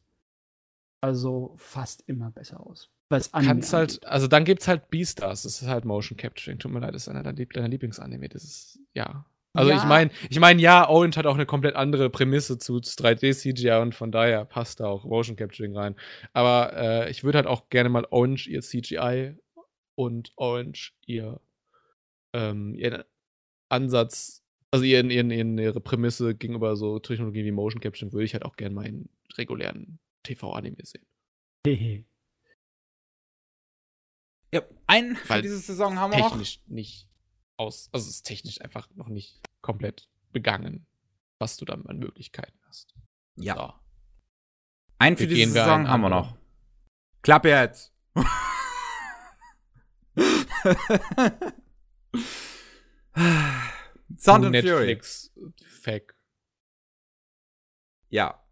Also 1.03 1.55
fast 1.57 2.03
immer 2.07 2.31
besser 2.31 2.61
aus. 2.67 2.91
Weil's 3.11 3.33
Anime 3.35 3.53
Kannst 3.55 3.73
halt, 3.73 3.91
angeht. 3.91 4.07
also 4.07 4.27
dann 4.27 4.45
gibt's 4.45 4.69
halt 4.69 4.89
Beastars, 4.91 5.43
das 5.43 5.61
ist 5.61 5.69
halt 5.69 5.85
Motion 5.85 6.17
Capturing. 6.17 6.59
Tut 6.59 6.71
mir 6.73 6.81
leid, 6.81 6.95
das 6.95 7.03
ist 7.03 7.09
einer 7.09 7.23
deiner 7.25 7.69
Lieblingsanime. 7.69 8.29
Das 8.29 8.45
ist, 8.45 8.79
ja. 8.95 9.27
Also 9.53 9.71
Ja. 9.71 9.79
ich 9.79 9.85
meine, 9.85 10.11
ich 10.29 10.39
meine, 10.39 10.63
ja, 10.63 10.89
Orange 10.89 11.17
hat 11.17 11.27
auch 11.27 11.35
eine 11.35 11.47
komplett 11.47 11.75
andere 11.75 12.09
Prämisse 12.09 12.59
zu 12.59 12.77
3D-CGI 12.79 13.81
und 13.83 13.95
von 13.95 14.13
daher 14.13 14.45
passt 14.45 14.79
da 14.81 14.87
auch 14.87 15.05
Motion 15.05 15.35
Capturing 15.37 15.77
rein. 15.77 15.97
Aber 16.33 16.73
äh, 16.77 17.11
ich 17.11 17.25
würde 17.25 17.39
halt 17.39 17.47
auch 17.49 17.69
gerne 17.69 17.89
mal 17.89 18.07
Orange 18.11 18.49
ihr 18.49 18.61
CGI 18.63 19.37
und 19.97 20.33
Orange 20.37 20.93
ihr 21.07 21.41
ähm, 22.33 22.75
ihren 22.77 23.03
Ansatz, 23.69 24.45
also 24.71 24.85
ihren, 24.85 25.11
ihren, 25.11 25.31
ihren, 25.33 25.59
ihre 25.59 25.81
Prämisse 25.81 26.37
gegenüber 26.37 26.77
so 26.77 27.01
Technologien 27.01 27.45
wie 27.45 27.51
Motion 27.51 27.81
Capturing 27.81 28.13
würde 28.13 28.25
ich 28.25 28.35
halt 28.35 28.45
auch 28.45 28.55
gerne 28.57 28.75
mal 28.75 28.87
in 28.87 29.09
regulären 29.37 29.99
TV-Anime 30.23 30.77
sehen. 30.85 31.07
Hehe. 31.67 32.05
Ja, 34.53 34.63
einen 34.89 35.15
für 35.15 35.29
Weil 35.29 35.43
diese 35.43 35.59
Saison 35.59 35.97
haben 36.01 36.13
wir 36.13 36.19
noch. 36.19 36.31
technisch 36.31 36.61
nicht 36.67 37.09
aus, 37.61 37.91
also 37.93 38.09
es 38.09 38.17
ist 38.17 38.23
technisch 38.27 38.61
einfach 38.63 38.89
noch 38.95 39.09
nicht 39.09 39.39
komplett 39.61 40.09
begangen, 40.33 40.87
was 41.39 41.59
du 41.59 41.65
dann 41.67 41.87
an 41.87 41.99
Möglichkeiten 41.99 42.59
hast. 42.67 42.95
Ja. 43.37 43.55
So. 43.55 43.73
Einen 44.99 45.17
für 45.17 45.29
wir 45.29 45.47
Saison 45.47 45.87
haben 45.89 46.01
wir 46.01 46.09
noch. 46.09 46.37
Klappe 47.23 47.51
jetzt. 47.51 47.93
Sound 54.19 54.47
and 54.47 54.57
Fury. 54.57 54.87
Netflix 54.87 55.31
Fact. 55.63 56.15
Ja. 58.09 58.43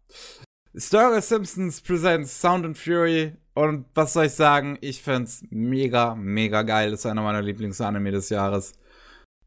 Sturger 0.75 1.21
Simpsons 1.21 1.81
presents 1.81 2.39
Sound 2.39 2.65
and 2.65 2.77
Fury. 2.77 3.35
Und 3.55 3.87
was 3.95 4.13
soll 4.13 4.25
ich 4.25 4.33
sagen? 4.33 4.77
Ich 4.81 5.01
find's 5.01 5.43
mega, 5.49 6.13
mega 6.15 6.61
geil. 6.61 6.91
Das 6.91 7.01
ist 7.01 7.05
einer 7.07 7.23
meiner 7.23 7.41
Lieblingsanime 7.41 8.11
des 8.11 8.29
Jahres. 8.29 8.78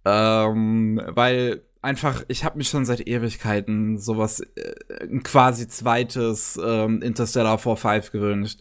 Ähm, 0.05 1.01
weil 1.09 1.63
einfach, 1.81 2.25
ich 2.29 2.45
habe 2.45 2.59
mich 2.59 2.69
schon 2.69 2.85
seit 2.85 3.07
Ewigkeiten 3.07 3.99
sowas, 3.99 4.41
äh, 4.41 4.75
ein 5.05 5.23
quasi 5.23 5.69
zweites 5.69 6.59
ähm, 6.63 7.03
Interstellar 7.03 7.59
4-5 7.59 8.11
gewünscht. 8.11 8.61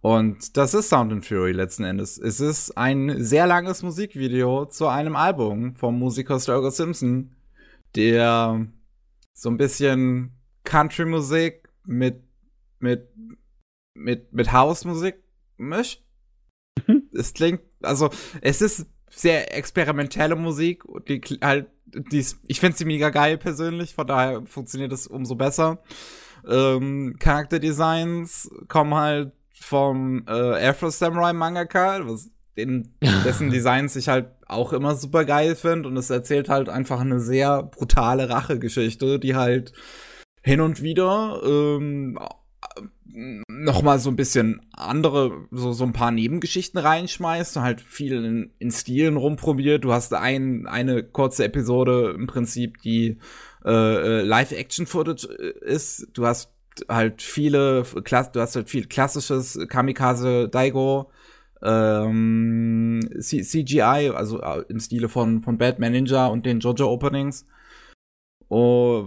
Und 0.00 0.56
das 0.56 0.74
ist 0.74 0.88
Sound 0.88 1.12
and 1.12 1.26
Fury 1.26 1.52
letzten 1.52 1.84
Endes. 1.84 2.18
Es 2.18 2.38
ist 2.38 2.76
ein 2.76 3.24
sehr 3.24 3.46
langes 3.46 3.82
Musikvideo 3.82 4.66
zu 4.66 4.86
einem 4.86 5.16
Album 5.16 5.74
vom 5.74 5.98
Musiker 5.98 6.38
Sturger 6.38 6.70
Simpson, 6.70 7.34
der 7.96 8.68
so 9.32 9.48
ein 9.48 9.56
bisschen 9.56 10.36
Country-Musik 10.64 11.68
mit, 11.84 12.22
mit, 12.78 13.08
mit, 13.94 14.32
mit 14.32 14.52
House-Musik 14.52 15.16
mischt. 15.56 16.04
Mhm. 16.86 17.08
Es 17.12 17.32
klingt, 17.32 17.62
also, 17.82 18.10
es 18.42 18.62
ist 18.62 18.86
sehr 19.10 19.56
experimentelle 19.56 20.36
Musik, 20.36 20.82
die 21.08 21.20
halt, 21.42 21.68
die 21.86 22.18
ist, 22.18 22.38
ich 22.46 22.60
finde 22.60 22.76
sie 22.76 22.84
mega 22.84 23.10
geil 23.10 23.38
persönlich, 23.38 23.94
von 23.94 24.06
daher 24.06 24.42
funktioniert 24.46 24.92
es 24.92 25.06
umso 25.06 25.34
besser. 25.34 25.78
Ähm, 26.48 27.16
Charakterdesigns 27.18 28.50
kommen 28.68 28.94
halt 28.94 29.32
vom 29.52 30.24
äh, 30.28 30.68
Afro 30.68 30.90
Samurai 30.90 31.32
Mangaka, 31.32 32.00
was 32.06 32.30
den, 32.56 32.94
dessen 33.24 33.50
Designs 33.50 33.96
ich 33.96 34.08
halt 34.08 34.28
auch 34.46 34.72
immer 34.72 34.94
super 34.94 35.24
geil 35.24 35.56
finde 35.56 35.88
und 35.88 35.96
es 35.96 36.10
erzählt 36.10 36.48
halt 36.48 36.68
einfach 36.68 37.00
eine 37.00 37.20
sehr 37.20 37.62
brutale 37.62 38.28
Rachegeschichte, 38.28 39.18
die 39.18 39.34
halt 39.34 39.72
hin 40.42 40.60
und 40.60 40.82
wieder 40.82 41.40
ähm, 41.44 42.18
noch 43.16 43.80
mal 43.82 43.98
so 43.98 44.10
ein 44.10 44.16
bisschen 44.16 44.60
andere, 44.72 45.46
so, 45.50 45.72
so 45.72 45.84
ein 45.84 45.94
paar 45.94 46.10
Nebengeschichten 46.10 46.78
reinschmeißt 46.78 47.56
halt 47.56 47.80
viel 47.80 48.12
in, 48.12 48.50
in 48.58 48.70
Stilen 48.70 49.16
rumprobiert. 49.16 49.84
Du 49.84 49.92
hast 49.92 50.12
ein, 50.12 50.66
eine 50.66 51.02
kurze 51.02 51.44
Episode 51.44 52.14
im 52.14 52.26
Prinzip, 52.26 52.82
die 52.82 53.18
äh, 53.64 53.70
äh, 53.70 54.22
Live-Action-Footage 54.22 55.28
äh, 55.30 55.64
ist. 55.64 56.08
Du 56.12 56.26
hast 56.26 56.52
halt 56.90 57.22
viele, 57.22 57.84
du 57.84 58.40
hast 58.40 58.54
halt 58.54 58.68
viel 58.68 58.86
klassisches 58.86 59.58
Kamikaze 59.66 60.50
Daigo, 60.50 61.10
ähm, 61.62 63.00
CGI, 63.18 64.12
also 64.14 64.42
äh, 64.42 64.64
im 64.68 64.78
Stile 64.78 65.08
von, 65.08 65.42
von 65.42 65.56
Batman 65.56 65.92
Ninja 65.92 66.26
und 66.26 66.44
den 66.44 66.60
JoJo 66.60 66.86
Openings. 66.86 67.46
Oh, 68.48 69.06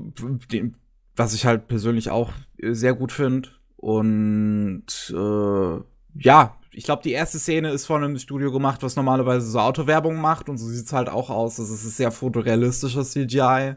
den, 0.51 0.77
was 1.15 1.35
ich 1.35 1.45
halt 1.45 1.67
persönlich 1.67 2.09
auch 2.09 2.33
sehr 2.57 2.95
gut 2.95 3.11
finde. 3.11 3.49
Und 3.81 4.83
äh, 5.15 5.79
ja, 6.21 6.57
ich 6.71 6.83
glaube, 6.83 7.01
die 7.01 7.13
erste 7.13 7.39
Szene 7.39 7.71
ist 7.71 7.85
von 7.85 8.03
einem 8.03 8.19
Studio 8.19 8.51
gemacht, 8.51 8.83
was 8.83 8.97
normalerweise 8.97 9.47
so 9.49 9.59
Autowerbung 9.59 10.17
macht 10.19 10.49
und 10.49 10.57
so 10.57 10.67
sieht's 10.67 10.91
halt 10.91 11.07
auch 11.07 11.29
aus. 11.29 11.55
Das 11.55 11.69
ist 11.69 11.95
sehr 11.95 12.11
fotorealistisches 12.11 13.11
CGI. 13.11 13.75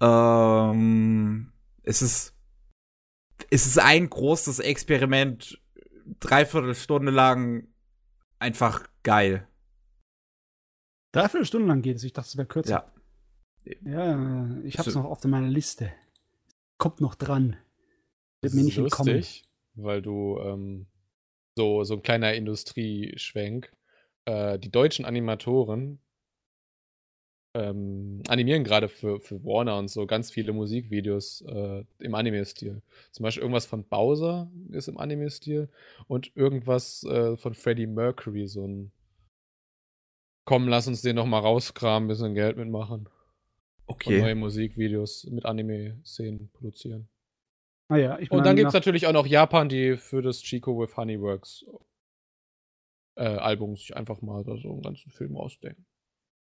Ähm, 0.00 1.52
es 1.82 2.02
ist 2.02 2.34
es 3.50 3.66
ist 3.66 3.78
ein 3.78 4.08
großes 4.08 4.60
Experiment, 4.60 5.60
dreiviertel 6.20 6.74
Stunde 6.74 7.12
lang 7.12 7.66
einfach 8.38 8.86
geil. 9.02 9.46
Dreiviertel 11.12 11.44
Stunden 11.46 11.68
lang 11.68 11.82
geht 11.82 11.96
es. 11.96 12.04
Ich 12.04 12.14
dachte, 12.14 12.28
es 12.28 12.36
wäre 12.38 12.48
kürzer. 12.48 12.70
Ja. 12.70 13.74
Ja, 13.84 14.56
ich 14.64 14.78
hab's 14.78 14.92
So- 14.92 15.00
noch 15.02 15.10
auf 15.10 15.22
meiner 15.24 15.48
Liste. 15.48 15.92
Kommt 16.78 17.00
noch 17.00 17.14
dran. 17.14 17.56
Das 18.42 18.52
Wird 18.52 18.54
mir 18.54 18.60
ist 18.60 18.66
nicht 18.66 18.78
entkommen. 18.78 19.14
lustig, 19.16 19.44
weil 19.74 20.02
du 20.02 20.38
ähm, 20.40 20.86
so, 21.56 21.84
so 21.84 21.94
ein 21.94 22.02
kleiner 22.02 22.34
Industrieschwenk. 22.34 23.72
Äh, 24.26 24.58
die 24.58 24.70
deutschen 24.70 25.04
Animatoren 25.04 26.00
ähm, 27.54 28.22
animieren 28.28 28.64
gerade 28.64 28.88
für, 28.88 29.20
für 29.20 29.44
Warner 29.44 29.76
und 29.78 29.88
so 29.88 30.06
ganz 30.06 30.30
viele 30.30 30.52
Musikvideos 30.52 31.42
äh, 31.42 31.84
im 31.98 32.14
Anime-Stil. 32.14 32.80
Zum 33.10 33.22
Beispiel 33.24 33.42
irgendwas 33.42 33.66
von 33.66 33.84
Bowser 33.84 34.50
ist 34.70 34.88
im 34.88 34.96
Anime-Stil 34.98 35.68
und 36.08 36.34
irgendwas 36.34 37.04
äh, 37.04 37.36
von 37.36 37.54
Freddie 37.54 37.86
Mercury, 37.86 38.46
so 38.48 38.66
ein 38.66 38.92
Komm, 40.44 40.68
lass 40.68 40.86
uns 40.88 41.02
den 41.02 41.16
noch 41.16 41.26
mal 41.26 41.40
rauskramen, 41.40 42.08
bisschen 42.08 42.34
Geld 42.34 42.56
mitmachen 42.56 43.08
und 44.04 44.16
neue 44.16 44.34
Okay. 44.34 44.34
Musikvideos 44.34 45.24
mit 45.26 45.44
Anime-Szenen 45.46 46.50
produzieren. 46.52 47.08
Ah 47.92 47.98
ja, 47.98 48.18
ich 48.18 48.30
Und 48.30 48.46
dann 48.46 48.56
gibt 48.56 48.68
es 48.68 48.74
natürlich 48.74 49.06
auch 49.06 49.12
noch 49.12 49.26
Japan, 49.26 49.68
die 49.68 49.96
für 49.96 50.22
das 50.22 50.40
Chico 50.42 50.78
with 50.80 50.96
Honeyworks 50.96 51.66
äh, 53.16 53.24
Album 53.24 53.76
sich 53.76 53.94
einfach 53.96 54.22
mal 54.22 54.42
da 54.44 54.56
so 54.56 54.70
einen 54.72 54.82
ganzen 54.82 55.10
Film 55.10 55.36
ausdenken. 55.36 55.84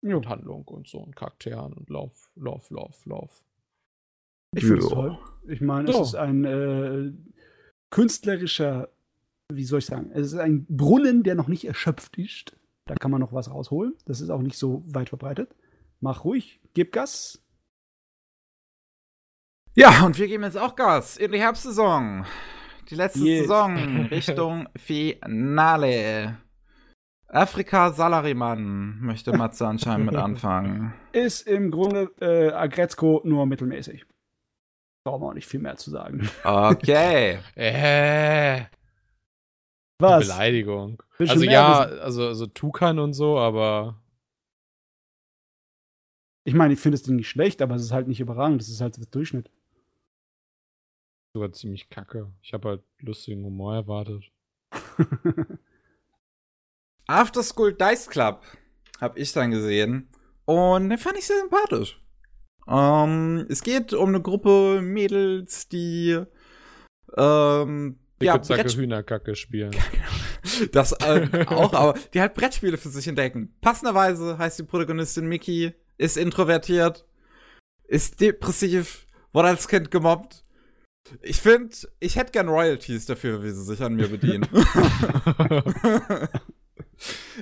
Jo, 0.03 0.19
Und 0.19 0.29
Handlung 0.29 0.65
und 0.69 0.87
so 0.87 0.99
und 0.99 1.17
Charakteren 1.17 1.73
und 1.73 1.89
Lauf, 1.91 2.31
Lauf, 2.37 2.71
Lauf, 2.71 3.05
Lauf. 3.07 3.45
ich 4.55 4.65
finde 4.65 4.83
es 4.83 4.89
toll. 4.89 5.19
Ich 5.49 5.61
meine, 5.61 5.91
Ja. 5.91 6.01
es 6.01 6.09
ist 6.09 6.15
ein 6.15 6.45
äh, 6.45 7.13
künstlerischer, 7.91 8.91
wie 9.51 9.65
soll 9.65 9.79
ich 9.79 9.87
sagen, 9.87 10.11
es 10.13 10.29
ist 10.35 10.39
ein 10.39 10.67
Brunnen, 10.69 11.23
der 11.23 11.35
noch 11.35 11.49
nicht 11.49 11.65
erschöpft 11.65 12.19
ist. 12.19 12.55
Da 12.87 12.95
kann 12.95 13.11
man 13.11 13.21
noch 13.21 13.33
was 13.33 13.51
rausholen. 13.51 13.95
Das 14.05 14.21
ist 14.21 14.31
auch 14.31 14.43
nicht 14.43 14.57
so 14.57 14.83
weit 14.95 15.09
verbreitet. 15.09 15.55
Mach 16.01 16.25
ruhig, 16.25 16.61
gib 16.75 16.93
Gas. 16.93 17.43
Ja, 19.79 20.05
und 20.05 20.19
wir 20.19 20.27
geben 20.27 20.43
jetzt 20.43 20.59
auch 20.59 20.75
Gas 20.75 21.17
in 21.17 21.31
die 21.31 21.39
Herbstsaison. 21.39 22.27
Die 22.91 22.95
letzte 22.97 23.21
Yes. 23.21 23.43
Saison 23.43 23.77
Richtung 24.11 24.69
Finale. 24.77 26.37
Afrika 27.29 27.93
Salariman 27.93 28.99
möchte 29.01 29.37
Matze 29.37 29.69
anscheinend 29.69 30.07
mit 30.07 30.17
anfangen. 30.17 30.95
Ist 31.13 31.47
im 31.47 31.71
Grunde 31.71 32.11
äh, 32.21 32.51
Agretzko 32.53 33.21
nur 33.25 33.47
mittelmäßig. 33.47 34.05
Brauchen 35.05 35.23
wir 35.23 35.27
auch 35.29 35.35
nicht 35.35 35.47
viel 35.47 35.61
mehr 35.61 35.77
zu 35.77 35.91
sagen. 35.91 36.29
Okay. 36.43 37.39
Äh, 37.55 38.65
Was? 40.01 40.27
Beleidigung. 40.27 41.03
Will 41.19 41.27
schon 41.29 41.37
Also 41.37 41.45
ja, 41.45 41.87
wissen. 41.89 42.01
also, 42.01 42.27
also 42.27 42.47
Tukan 42.47 42.99
und 42.99 43.13
so, 43.13 43.39
aber 43.39 44.01
Ich 46.45 46.55
meine, 46.55 46.73
ich 46.73 46.81
finde 46.81 46.97
es 46.97 47.07
nicht 47.07 47.29
schlecht, 47.29 47.61
aber 47.63 47.75
es 47.77 47.83
ist 47.83 47.93
halt 47.93 48.09
nicht 48.09 48.21
überragend. 48.21 48.61
Das 48.61 48.69
ist 48.71 48.81
halt 48.81 48.97
der 48.97 49.07
Durchschnitt. 49.07 49.51
Sogar 51.39 51.53
ziemlich 51.53 51.89
kacke. 51.89 52.33
Ich 52.43 52.53
habe 52.53 52.69
halt 52.69 52.83
lustigen 52.99 53.45
Humor 53.45 53.75
erwartet. 53.77 54.25
After 57.07 57.43
School 57.43 57.73
Dice 57.73 58.09
Club 58.09 58.43
habe 59.01 59.19
ich 59.19 59.33
dann 59.33 59.53
gesehen 59.53 60.09
und 60.47 60.91
den 60.91 60.99
fand 60.99 61.17
ich 61.17 61.27
sehr 61.27 61.41
sympathisch. 61.41 62.03
Ähm, 62.67 63.47
es 63.49 63.63
geht 63.63 63.95
um 63.95 64.09
eine 64.09 64.21
Gruppe 64.21 64.81
Mädels, 64.83 65.69
die 65.69 66.21
ähm, 67.17 67.99
ja, 68.21 68.37
Brett- 68.37 68.77
Hühnerkacke 68.77 69.37
spielen. 69.37 69.71
das 70.73 70.93
äh, 70.93 71.47
auch, 71.47 71.73
aber 71.73 71.95
die 72.13 72.21
halt 72.21 72.35
Brettspiele 72.35 72.77
für 72.77 72.89
sich 72.89 73.07
entdecken. 73.07 73.55
Passenderweise 73.61 74.37
heißt 74.37 74.59
die 74.59 74.65
Protagonistin 74.65 75.27
Mickey, 75.29 75.73
ist 75.99 76.17
introvertiert, 76.17 77.07
ist 77.85 78.21
depressiv, 78.21 79.07
wurde 79.33 79.49
als 79.49 79.69
Kind 79.69 79.91
gemobbt. 79.91 80.45
Ich 81.23 81.41
finde, 81.41 81.75
ich 82.01 82.17
hätte 82.17 82.33
gern 82.33 82.49
Royalties 82.49 83.07
dafür, 83.07 83.43
wie 83.43 83.51
sie 83.51 83.65
sich 83.65 83.83
an 83.83 83.95
mir 83.95 84.09
bedienen. 84.09 84.47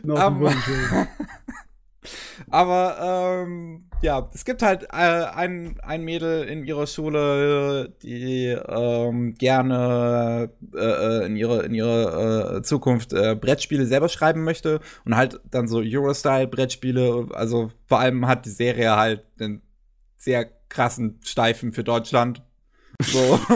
Noch 0.03 0.19
ein 0.19 0.41
Wunsch. 0.41 0.57
Aber 2.51 3.45
ähm, 3.47 3.87
ja, 4.03 4.29
es 4.33 4.45
gibt 4.45 4.63
halt 4.63 4.85
äh, 4.85 4.87
ein, 4.95 5.81
ein 5.83 6.03
Mädel 6.03 6.45
in 6.45 6.65
ihrer 6.65 6.87
Schule, 6.87 7.93
die 8.03 8.47
ähm, 8.47 9.35
gerne 9.35 10.51
äh, 10.75 11.27
in 11.27 11.37
ihre, 11.37 11.65
in 11.65 11.75
ihre 11.75 12.59
äh, 12.59 12.63
Zukunft 12.63 13.13
äh, 13.13 13.35
Brettspiele 13.35 13.87
selber 13.87 14.09
schreiben 14.09 14.45
möchte 14.45 14.81
und 15.05 15.17
halt 15.17 15.41
dann 15.51 15.67
so 15.67 15.81
Eurostyle-Brettspiele. 15.81 17.29
Also 17.33 17.73
vor 17.87 17.99
allem 18.01 18.27
hat 18.27 18.47
die 18.47 18.51
Serie 18.51 18.97
halt 18.97 19.27
einen 19.41 19.63
sehr 20.17 20.47
krassen 20.69 21.21
Steifen 21.25 21.73
für 21.73 21.85
Deutschland. 21.85 22.43
So. 23.03 23.39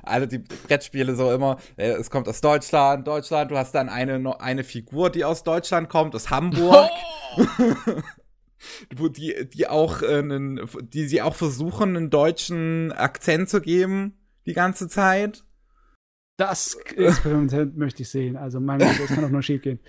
Also 0.00 0.26
die 0.26 0.38
Brettspiele 0.38 1.14
so 1.16 1.30
immer, 1.32 1.58
äh, 1.76 1.90
es 1.90 2.08
kommt 2.08 2.28
aus 2.28 2.40
Deutschland, 2.40 3.06
Deutschland, 3.06 3.50
du 3.50 3.58
hast 3.58 3.72
dann 3.74 3.90
eine, 3.90 4.40
eine 4.40 4.64
Figur, 4.64 5.10
die 5.10 5.22
aus 5.22 5.42
Deutschland 5.42 5.90
kommt, 5.90 6.14
aus 6.14 6.30
Hamburg. 6.30 6.88
wo 8.96 9.08
die, 9.08 9.48
die 9.52 9.68
auch 9.68 10.02
äh, 10.02 10.18
einen, 10.18 10.60
die 10.80 11.06
sie 11.06 11.22
auch 11.22 11.34
versuchen, 11.34 11.96
einen 11.96 12.10
deutschen 12.10 12.92
Akzent 12.92 13.48
zu 13.48 13.60
geben, 13.60 14.18
die 14.46 14.54
ganze 14.54 14.88
Zeit. 14.88 15.44
Das 16.36 16.74
Experiment 16.96 17.52
möchte 17.76 18.02
ich 18.02 18.10
sehen. 18.10 18.36
Also, 18.36 18.60
mein 18.60 18.78
Gott, 18.78 18.98
das 18.98 19.08
kann 19.08 19.22
doch 19.22 19.30
nur 19.30 19.42
schief 19.42 19.62
gehen. 19.62 19.80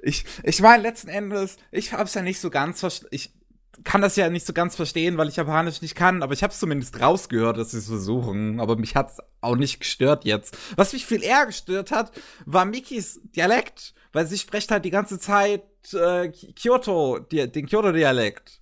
Ich, 0.00 0.24
ich 0.42 0.60
meine, 0.62 0.82
letzten 0.82 1.08
Endes, 1.08 1.58
ich 1.70 1.92
hab's 1.92 2.14
ja 2.14 2.22
nicht 2.22 2.40
so 2.40 2.48
ganz 2.50 2.80
verstanden. 2.80 3.14
Ich 3.14 3.37
kann 3.84 4.02
das 4.02 4.16
ja 4.16 4.28
nicht 4.30 4.46
so 4.46 4.52
ganz 4.52 4.76
verstehen, 4.76 5.16
weil 5.18 5.28
ich 5.28 5.36
Japanisch 5.36 5.82
nicht 5.82 5.94
kann, 5.94 6.22
aber 6.22 6.32
ich 6.32 6.42
hab's 6.42 6.60
zumindest 6.60 7.00
rausgehört, 7.00 7.56
dass 7.56 7.70
sie 7.70 7.78
es 7.78 7.86
versuchen. 7.86 8.60
Aber 8.60 8.76
mich 8.76 8.96
hat's 8.96 9.18
auch 9.40 9.56
nicht 9.56 9.80
gestört 9.80 10.24
jetzt. 10.24 10.56
Was 10.76 10.92
mich 10.92 11.06
viel 11.06 11.22
eher 11.22 11.46
gestört 11.46 11.90
hat, 11.90 12.12
war 12.44 12.64
Mikis 12.64 13.20
Dialekt, 13.36 13.94
weil 14.12 14.26
sie 14.26 14.38
spricht 14.38 14.70
halt 14.70 14.84
die 14.84 14.90
ganze 14.90 15.18
Zeit 15.18 15.62
äh, 15.92 16.28
Kyoto, 16.28 17.18
die, 17.18 17.50
den 17.50 17.66
Kyoto-Dialekt. 17.66 18.60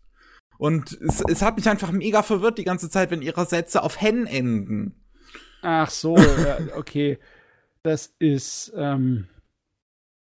Und 0.59 0.93
es, 1.01 1.23
es 1.28 1.43
hat 1.43 1.57
mich 1.57 1.69
einfach 1.69 1.93
mega 1.93 2.23
verwirrt 2.23 2.59
die 2.59 2.65
ganze 2.65 2.89
Zeit, 2.89 3.11
wenn 3.11 3.23
ihre 3.23 3.47
Sätze 3.47 3.83
auf 3.83 4.01
Hen 4.01 4.27
enden. 4.27 4.95
Ach 5.62 5.91
so, 5.91 6.17
okay. 6.77 7.19
Das 7.83 8.15
ist, 8.19 8.73
ähm, 8.77 9.28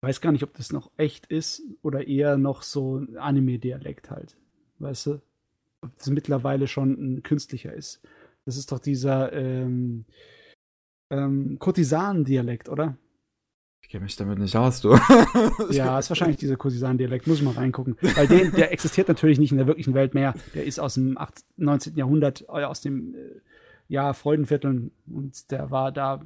weiß 0.01 0.21
gar 0.21 0.33
nicht, 0.33 0.43
ob 0.43 0.55
das 0.55 0.73
noch 0.73 0.91
echt 0.97 1.27
ist 1.27 1.63
oder 1.83 2.07
eher 2.07 2.37
noch 2.37 2.63
so 2.63 3.05
Anime-Dialekt 3.17 4.11
halt. 4.11 4.37
Weißt 4.79 5.07
du? 5.07 5.21
Ob 5.81 5.97
das 5.97 6.09
mittlerweile 6.09 6.67
schon 6.67 6.93
ein 6.93 7.23
künstlicher 7.23 7.73
ist. 7.73 8.01
Das 8.47 8.57
ist 8.57 8.73
doch 8.73 8.79
dieser 8.79 9.33
ähm, 9.33 10.05
ähm, 11.11 11.59
Kurtisanen-Dialekt, 11.59 12.69
oder? 12.69 12.97
Ich 13.83 13.91
kenne 13.91 14.05
mich 14.05 14.17
damit 14.17 14.39
nicht 14.39 14.57
aus, 14.57 14.81
du. 14.81 14.99
Ja, 15.71 15.99
ist 15.99 16.11
wahrscheinlich 16.11 16.39
dieser 16.39 16.57
Kurtisanen-Dialekt. 16.57 17.27
Muss 17.27 17.39
ich 17.39 17.45
mal 17.45 17.55
reingucken. 17.55 17.97
Weil 18.01 18.27
den, 18.27 18.53
der 18.53 18.73
existiert 18.73 19.09
natürlich 19.09 19.39
nicht 19.39 19.53
in 19.53 19.59
der 19.59 19.67
wirklichen 19.67 19.95
Welt 19.95 20.15
mehr. 20.15 20.35
Der 20.55 20.65
ist 20.65 20.81
aus 20.81 20.95
dem 20.95 21.19
18, 21.19 21.45
19. 21.59 21.97
Jahrhundert, 21.97 22.43
äh, 22.49 22.65
aus 22.65 22.81
dem 22.81 23.15
äh, 23.15 23.19
ja, 23.89 24.13
Freudenvierteln. 24.13 24.91
Und 25.07 25.51
der 25.51 25.71
war 25.71 25.93
da 25.93 26.21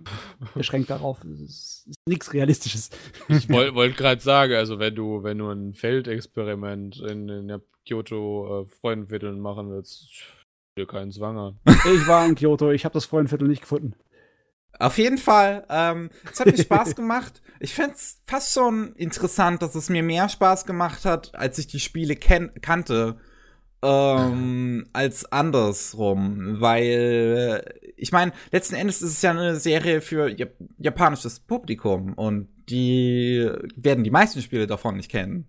beschränkt 0.54 0.90
darauf. 0.90 1.24
Es 1.24 1.40
ist, 1.40 1.86
ist 1.88 1.98
nichts 2.06 2.32
Realistisches. 2.32 2.90
Ich 3.28 3.48
wollte 3.48 3.74
wollt 3.74 3.96
gerade 3.96 4.20
sagen, 4.20 4.54
also 4.54 4.78
wenn 4.78 4.94
du, 4.94 5.22
wenn 5.22 5.38
du 5.38 5.50
ein 5.50 5.74
Feldexperiment 5.74 7.00
in, 7.00 7.28
in 7.28 7.48
der 7.48 7.60
Kyoto 7.86 8.62
äh, 8.62 8.66
Freudenvierteln 8.66 9.40
machen 9.40 9.70
willst, 9.70 10.08
dir 10.76 10.86
keinen 10.86 11.10
Zwang 11.10 11.38
an. 11.38 11.58
Ich 11.66 12.06
war 12.06 12.26
in 12.26 12.34
Kyoto, 12.34 12.70
ich 12.70 12.84
habe 12.84 12.92
das 12.92 13.06
Freudenviertel 13.06 13.48
nicht 13.48 13.62
gefunden. 13.62 13.94
Auf 14.78 14.98
jeden 14.98 15.18
Fall, 15.18 15.66
ähm, 15.68 16.10
es 16.30 16.38
hat 16.38 16.46
mir 16.46 16.56
Spaß 16.62 16.94
gemacht. 16.94 17.42
Ich 17.58 17.74
find's 17.74 18.22
fast 18.26 18.54
schon 18.54 18.94
interessant, 18.94 19.60
dass 19.62 19.74
es 19.74 19.88
mir 19.88 20.04
mehr 20.04 20.28
Spaß 20.28 20.66
gemacht 20.66 21.04
hat, 21.04 21.34
als 21.34 21.58
ich 21.58 21.66
die 21.66 21.80
Spiele 21.80 22.14
ken 22.14 22.52
kannte, 22.60 23.18
ähm, 23.82 24.86
als 24.92 25.30
andersrum. 25.30 26.60
Weil, 26.60 27.62
äh, 27.64 27.90
ich 27.96 28.12
meine, 28.12 28.32
letzten 28.50 28.74
Endes 28.74 29.02
ist 29.02 29.12
es 29.12 29.22
ja 29.22 29.30
eine 29.30 29.56
Serie 29.56 30.00
für 30.00 30.28
Jap 30.28 30.54
japanisches 30.78 31.40
Publikum 31.40 32.14
und 32.14 32.48
die 32.68 33.50
werden 33.76 34.04
die 34.04 34.10
meisten 34.10 34.42
Spiele 34.42 34.66
davon 34.66 34.96
nicht 34.96 35.10
kennen. 35.10 35.46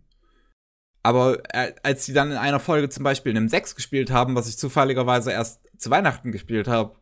Aber 1.01 1.40
äh, 1.53 1.74
als 1.83 2.06
sie 2.06 2.14
dann 2.14 2.32
in 2.32 2.38
einer 2.38 2.59
Folge 2.59 2.90
zum 2.90 3.03
Beispiel 3.03 3.32
in 3.32 3.38
einem 3.38 3.49
6 3.49 3.75
gespielt 3.75 4.11
haben, 4.11 4.35
was 4.35 4.49
ich 4.49 4.58
zufälligerweise 4.58 5.32
erst 5.32 5.61
zu 5.77 5.90
Weihnachten 5.90 6.32
gespielt 6.32 6.67
habe, 6.67 6.98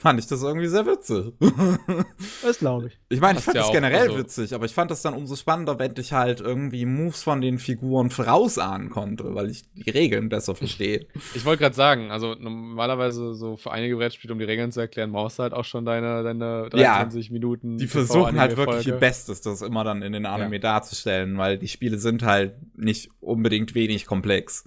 fand 0.00 0.18
ich 0.18 0.26
das 0.26 0.42
irgendwie 0.42 0.66
sehr 0.68 0.86
witzig. 0.86 1.34
Das 2.42 2.58
glaube 2.58 2.88
ich. 2.88 2.98
ich 3.08 3.20
meine, 3.20 3.38
ich 3.38 3.44
fand 3.44 3.56
ja 3.56 3.62
das 3.62 3.72
generell 3.72 4.08
also- 4.08 4.18
witzig, 4.18 4.54
aber 4.54 4.64
ich 4.64 4.72
fand 4.74 4.90
das 4.90 5.02
dann 5.02 5.14
umso 5.14 5.36
spannender, 5.36 5.78
wenn 5.78 5.94
ich 5.98 6.12
halt 6.12 6.40
irgendwie 6.40 6.86
Moves 6.86 7.22
von 7.22 7.40
den 7.40 7.58
Figuren 7.58 8.10
vorausahnen 8.10 8.90
konnte, 8.90 9.34
weil 9.34 9.50
ich 9.50 9.64
die 9.72 9.90
Regeln 9.90 10.28
besser 10.28 10.54
verstehe. 10.54 11.06
Ich 11.34 11.44
wollte 11.44 11.62
gerade 11.62 11.74
sagen, 11.76 12.10
also 12.10 12.34
normalerweise 12.34 13.34
so 13.34 13.56
für 13.56 13.70
einige 13.70 13.96
Brettspiele, 13.96 14.32
um 14.32 14.38
die 14.38 14.44
Regeln 14.44 14.72
zu 14.72 14.80
erklären, 14.80 15.12
brauchst 15.12 15.38
du 15.38 15.42
halt 15.42 15.52
auch 15.52 15.64
schon 15.64 15.84
deine, 15.84 16.22
deine 16.22 16.68
Ja. 16.74 16.96
23 16.96 17.30
Minuten. 17.30 17.76
Die 17.78 17.86
versuchen 17.86 18.38
halt 18.40 18.56
wirklich 18.56 18.86
ihr. 18.86 18.94
Bestes, 18.94 19.40
das 19.40 19.62
immer 19.62 19.84
dann 19.84 20.02
in 20.02 20.12
den 20.12 20.26
Anime 20.26 20.60
darzustellen, 20.60 21.36
weil 21.38 21.58
die 21.58 21.68
Spiele 21.68 21.98
sind 21.98 22.22
halt 22.22 22.54
nicht 22.76 23.10
unbedingt 23.20 23.74
wenig 23.74 24.06
komplex, 24.06 24.64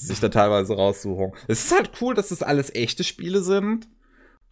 die 0.00 0.06
sich 0.06 0.20
da 0.20 0.28
teilweise 0.28 0.74
raussuchen. 0.74 1.32
Es 1.48 1.64
ist 1.64 1.72
halt 1.72 1.90
cool, 2.00 2.14
dass 2.14 2.28
das 2.28 2.42
alles 2.42 2.74
echte 2.74 3.04
Spiele 3.04 3.42
sind. 3.42 3.88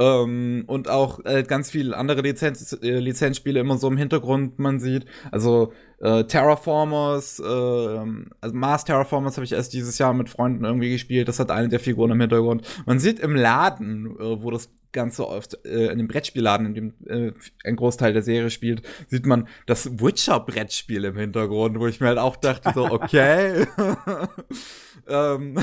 Ähm, 0.01 0.65
und 0.67 0.89
auch 0.89 1.25
äh, 1.25 1.43
ganz 1.43 1.70
viele 1.70 1.97
andere 1.97 2.20
Lizenz, 2.23 2.73
äh, 2.83 2.99
Lizenzspiele 2.99 3.59
immer 3.59 3.78
so 3.78 3.89
im 3.89 3.97
Hintergrund 3.97 4.59
man 4.59 4.78
sieht. 4.78 5.07
Also 5.33 5.73
äh, 6.01 6.25
Terraformers, 6.25 7.41
äh, 7.41 7.44
also 7.44 8.55
Mars 8.55 8.85
Terraformers 8.85 9.36
habe 9.36 9.44
ich 9.44 9.52
erst 9.52 9.73
dieses 9.73 9.99
Jahr 9.99 10.15
mit 10.15 10.28
Freunden 10.28 10.65
irgendwie 10.65 10.91
gespielt. 10.91 11.27
Das 11.27 11.41
hat 11.41 11.51
eine 11.51 11.68
der 11.68 11.81
Figuren 11.81 12.12
im 12.12 12.20
Hintergrund. 12.20 12.67
Man 12.86 13.01
sieht 13.01 13.18
im 13.18 13.35
Laden, 13.35 14.17
äh, 14.20 14.43
wo 14.43 14.51
das 14.52 14.70
Ganze 14.93 15.28
oft 15.28 15.65
äh, 15.67 15.89
in 15.89 15.99
dem 15.99 16.09
Brettspielladen, 16.09 16.67
in 16.67 16.75
dem 16.75 17.35
ein 17.65 17.77
Großteil 17.77 18.15
der 18.15 18.23
Serie 18.23 18.51
spielt, 18.51 18.83
sieht 19.09 19.27
man 19.27 19.49
das 19.67 20.01
Witcher-Brettspiel 20.01 21.05
im 21.05 21.17
Hintergrund, 21.17 21.78
wo 21.78 21.86
ich 21.86 22.01
mir 22.01 22.07
halt 22.07 22.18
auch 22.18 22.36
dachte, 22.36 22.73
so, 22.75 22.85
okay. 22.91 23.67
ähm, 25.09 25.59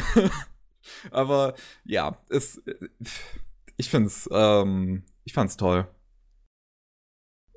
aber 1.12 1.56
ja, 1.86 2.18
es, 2.30 2.62
ich 3.78 3.90
find's, 3.90 4.30
ähm, 4.32 5.04
ich 5.24 5.34
fand's 5.34 5.58
toll. 5.58 5.88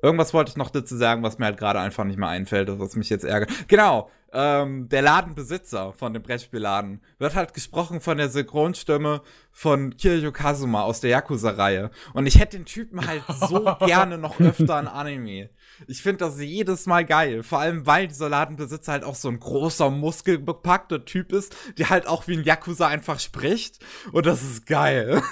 Irgendwas 0.01 0.33
wollte 0.33 0.51
ich 0.51 0.57
noch 0.57 0.69
dazu 0.69 0.95
sagen, 0.95 1.23
was 1.23 1.39
mir 1.39 1.45
halt 1.45 1.57
gerade 1.57 1.79
einfach 1.79 2.05
nicht 2.05 2.17
mehr 2.17 2.29
einfällt, 2.29 2.69
was 2.79 2.95
mich 2.95 3.09
jetzt 3.09 3.25
ärgert. 3.25 3.51
Genau, 3.67 4.09
ähm, 4.31 4.87
der 4.89 5.01
Ladenbesitzer 5.01 5.93
von 5.93 6.13
dem 6.13 6.21
Brettspielladen 6.21 7.01
wird 7.17 7.35
halt 7.35 7.53
gesprochen 7.53 7.99
von 7.99 8.17
der 8.17 8.29
Synchronstimme 8.29 9.21
von 9.51 9.97
Kiryu 9.97 10.31
Kazuma 10.31 10.83
aus 10.83 11.01
der 11.01 11.09
Yakuza-Reihe. 11.09 11.91
Und 12.13 12.27
ich 12.27 12.39
hätte 12.39 12.57
den 12.57 12.65
Typen 12.65 13.05
halt 13.05 13.23
so 13.27 13.75
gerne 13.85 14.17
noch 14.17 14.39
öfter 14.39 14.79
in 14.79 14.87
Anime. 14.87 15.49
Ich 15.87 16.01
finde 16.01 16.19
das 16.25 16.39
jedes 16.39 16.85
Mal 16.85 17.05
geil. 17.05 17.43
Vor 17.43 17.59
allem, 17.59 17.85
weil 17.85 18.07
dieser 18.07 18.29
Ladenbesitzer 18.29 18.91
halt 18.91 19.03
auch 19.03 19.15
so 19.15 19.29
ein 19.29 19.39
großer, 19.39 19.89
muskelbepackter 19.89 21.05
Typ 21.05 21.31
ist, 21.31 21.55
der 21.77 21.89
halt 21.89 22.07
auch 22.07 22.27
wie 22.27 22.37
ein 22.37 22.43
Yakuza 22.43 22.87
einfach 22.87 23.19
spricht. 23.19 23.79
Und 24.11 24.25
das 24.25 24.43
ist 24.43 24.65
geil. 24.65 25.21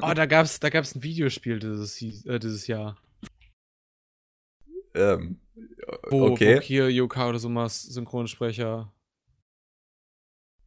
Oh, 0.00 0.12
da 0.14 0.26
gab's, 0.26 0.60
da 0.60 0.70
gab's 0.70 0.94
ein 0.94 1.02
Videospiel 1.02 1.58
dieses, 1.58 2.00
äh, 2.02 2.38
dieses 2.38 2.66
Jahr. 2.66 2.96
ähm, 4.94 5.40
Wo, 6.10 6.28
okay. 6.28 6.56
wo 6.56 6.60
Kiryu 6.60 7.08
Kazumas 7.08 7.82
Synchronsprecher 7.82 8.92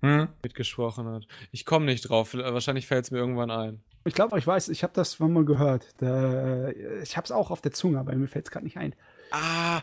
Hm? 0.02 0.28
mitgesprochen 0.44 1.08
hat. 1.08 1.26
Ich 1.52 1.66
komme 1.66 1.86
nicht 1.86 2.08
drauf. 2.08 2.34
Wahrscheinlich 2.36 2.86
fällt 2.86 3.06
es 3.06 3.12
mir 3.12 3.18
irgendwann 3.18 3.50
ein. 3.50 3.82
Ich 4.06 4.14
glaube, 4.14 4.38
ich 4.38 4.46
weiß, 4.46 4.70
ich 4.70 4.84
habe 4.84 4.94
das 4.94 5.20
mal 5.20 5.44
gehört. 5.44 5.88
Da, 5.98 6.70
ich 7.02 7.18
habe 7.18 7.26
es 7.26 7.32
auch 7.32 7.50
auf 7.50 7.62
der 7.62 7.72
Zunge, 7.72 8.00
aber 8.00 8.14
mir 8.16 8.28
fällt 8.28 8.46
es 8.46 8.52
gerade 8.52 8.66
nicht 8.66 8.78
ein. 8.78 8.94
Ah! 9.32 9.82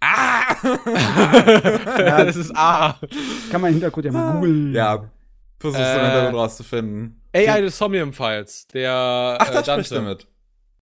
Ah! 0.00 0.54
das 1.96 2.36
ist 2.36 2.54
A. 2.54 3.00
Kann 3.50 3.60
man 3.62 3.68
im 3.70 3.74
Hintergrund 3.76 4.04
ja 4.04 4.12
mal 4.12 4.34
googeln. 4.34 4.74
ja, 4.74 5.10
versuch's 5.58 5.80
Äh, 5.82 5.94
im 5.98 6.04
Hintergrund 6.04 6.36
rauszufinden. 6.36 7.22
AI 7.34 7.62
des 7.62 7.78
Somnium 7.78 8.12
Files. 8.12 8.66
Der 8.68 9.38
Ach, 9.40 9.48
äh, 9.48 9.52
das 9.54 9.64
Dante. 9.66 9.84
spricht 9.84 9.92
damit. 9.92 10.28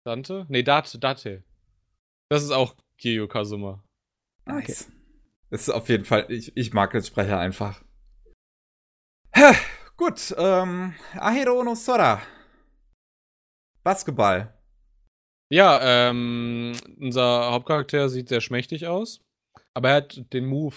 Dante? 0.05 0.47
Nee, 0.49 0.63
Date, 0.65 1.03
Date. 1.03 1.45
Das 2.29 2.43
ist 2.43 2.51
auch 2.51 2.75
Kiryu 2.99 3.29
Kazuma. 3.29 3.85
Nice. 4.47 4.91
Ist 5.51 5.71
auf 5.71 5.89
jeden 5.89 6.05
Fall, 6.05 6.27
ich, 6.29 6.57
ich 6.57 6.73
mag 6.73 6.91
den 6.91 7.03
Sprecher 7.05 7.39
einfach. 7.39 7.83
Gut, 9.99 10.35
ähm, 10.39 10.95
Ahiro 11.15 11.63
no 11.63 11.75
Sora. 11.75 12.23
Basketball. 13.85 14.55
Ja, 15.53 15.79
ähm, 15.83 16.73
unser 16.99 17.53
Hauptcharakter 17.53 18.09
sieht 18.09 18.31
sehr 18.31 18.41
schmächtig 18.41 18.87
aus, 18.87 19.21
aber 19.75 19.91
er 19.91 19.97
hat 19.97 20.33
den 20.33 20.47
Move. 20.47 20.75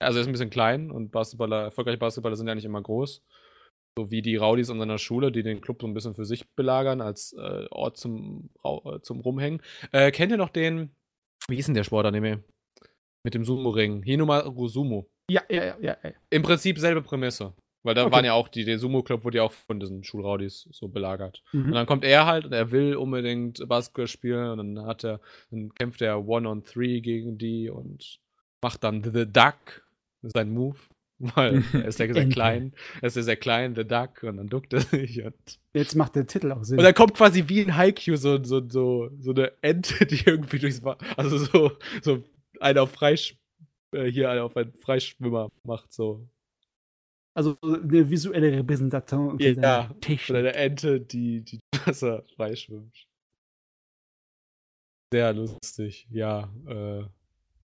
Also 0.00 0.18
er 0.18 0.22
ist 0.22 0.28
ein 0.28 0.32
bisschen 0.32 0.48
klein 0.48 0.90
und 0.90 1.10
Basketballer, 1.10 1.64
erfolgreiche 1.64 1.98
Basketballer 1.98 2.36
sind 2.36 2.48
ja 2.48 2.54
nicht 2.54 2.64
immer 2.64 2.80
groß. 2.80 3.22
So 3.98 4.10
wie 4.10 4.22
die 4.22 4.36
Rowdies 4.36 4.70
an 4.70 4.78
seiner 4.78 4.96
Schule, 4.96 5.30
die 5.30 5.42
den 5.42 5.60
Club 5.60 5.82
so 5.82 5.86
ein 5.86 5.92
bisschen 5.94 6.14
für 6.14 6.24
sich 6.24 6.50
belagern, 6.54 7.02
als 7.02 7.34
äh, 7.34 7.66
Ort 7.70 7.98
zum, 7.98 8.48
äh, 8.64 9.00
zum 9.02 9.20
Rumhängen. 9.20 9.60
Äh, 9.92 10.10
kennt 10.10 10.32
ihr 10.32 10.38
noch 10.38 10.48
den, 10.48 10.96
wie 11.48 11.56
hieß 11.56 11.66
denn 11.66 11.74
der 11.74 11.84
Sportanime? 11.84 12.42
Mit 13.24 13.34
dem 13.34 13.44
Sumo-Ring. 13.44 14.02
Hinomaru 14.02 14.68
Sumo. 14.68 15.10
Ja, 15.30 15.42
ja, 15.48 15.64
ja, 15.80 15.96
ja. 16.02 16.10
Im 16.30 16.42
Prinzip 16.42 16.78
selbe 16.78 17.02
Prämisse. 17.02 17.52
Weil 17.82 17.94
da 17.94 18.02
Okay. 18.04 18.12
waren 18.12 18.24
ja 18.26 18.34
auch 18.34 18.48
die, 18.48 18.64
der 18.66 18.78
Sumo-Club 18.78 19.24
wurde 19.24 19.38
ja 19.38 19.42
auch 19.44 19.52
von 19.52 19.80
diesen 19.80 20.04
Schulraudis 20.04 20.68
so 20.70 20.88
belagert. 20.88 21.42
Und 21.54 21.68
Mhm. 21.68 21.72
dann 21.72 21.86
kommt 21.86 22.04
er 22.04 22.26
halt 22.26 22.44
und 22.44 22.52
er 22.52 22.70
will 22.72 22.94
unbedingt 22.96 23.66
Basketball 23.66 24.06
spielen 24.06 24.58
und 24.58 24.74
dann 24.74 24.86
hat 24.86 25.02
er, 25.02 25.20
dann 25.50 25.72
kämpft 25.74 26.02
er 26.02 26.26
One-on-Three 26.28 27.00
gegen 27.00 27.38
die 27.38 27.70
und 27.70 28.18
macht 28.62 28.84
dann 28.84 29.02
The 29.02 29.24
Duck, 29.24 29.82
sein 30.22 30.50
Move, 30.52 30.76
weil 31.20 31.62
er 31.72 31.86
ist 31.86 31.98
ja 31.98 32.12
sehr 32.12 32.28
klein, 32.28 32.74
er 33.00 33.06
ist 33.06 33.16
ja 33.16 33.22
sehr 33.22 33.36
klein, 33.36 33.74
The 33.74 33.84
Duck 33.86 34.24
und 34.24 34.36
dann 34.36 34.48
duckt 34.48 34.74
er 34.74 34.80
sich 34.82 35.22
und, 35.24 35.34
Jetzt 35.72 35.94
macht 35.96 36.16
der 36.16 36.26
Titel 36.26 36.52
auch 36.52 36.64
Sinn. 36.64 36.76
und 36.78 36.84
dann 36.84 36.92
kommt 36.94 37.14
quasi 37.14 37.44
wie 37.48 37.62
ein 37.62 37.76
Haiku 37.78 38.16
so, 38.16 38.42
so, 38.44 38.60
so, 38.68 39.08
so 39.20 39.30
eine 39.30 39.52
Ente, 39.62 40.04
die 40.06 40.20
irgendwie 40.26 40.58
durchs 40.58 40.82
also 41.16 41.38
so, 41.38 41.72
so 42.02 42.22
einer 42.60 42.82
auf 42.82 42.90
Freisch, 42.92 43.36
äh, 43.92 44.06
hier 44.10 44.44
auf 44.44 44.56
einen 44.56 44.72
Freischwimmer 44.74 45.48
macht 45.64 45.92
so. 45.92 46.28
also 47.34 47.56
eine 47.62 48.08
visuelle 48.10 48.52
Repräsentation 48.52 49.38
Ja, 49.38 49.90
Technik. 50.00 50.30
Oder 50.30 50.38
eine 50.40 50.54
Ente, 50.54 51.00
die, 51.00 51.42
die 51.42 51.60
Wasser 51.86 52.24
freischwimmt. 52.36 53.06
Sehr 55.12 55.32
lustig, 55.32 56.06
ja. 56.10 56.48
Äh, 56.68 57.04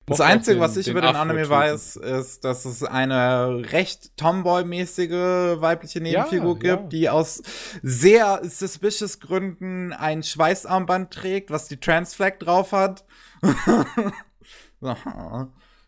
Das 0.07 0.21
Einzige, 0.21 0.57
den- 0.57 0.61
was 0.61 0.77
ich 0.77 0.85
den 0.87 0.93
über 0.93 1.01
den 1.01 1.17
Anime 1.17 1.49
weiß, 1.49 1.97
ist, 1.97 2.45
dass 2.45 2.65
es 2.67 2.85
eine 2.85 3.63
recht 3.73 4.17
Tomboy-mäßige 4.17 5.61
weibliche 5.61 6.01
Nebenfigur 6.01 6.55
Ja, 6.63 6.77
gibt, 6.77 6.83
ja. 6.83 6.89
die 6.89 7.09
aus 7.11 7.43
sehr 7.83 8.43
suspicious 8.45 9.19
Gründen 9.19 9.93
ein 9.93 10.23
Schweißarmband 10.23 11.13
trägt, 11.13 11.51
was 11.51 11.67
die 11.67 11.79
Trans-Flag 11.79 12.39
drauf 12.39 12.71
hat. 12.73 13.05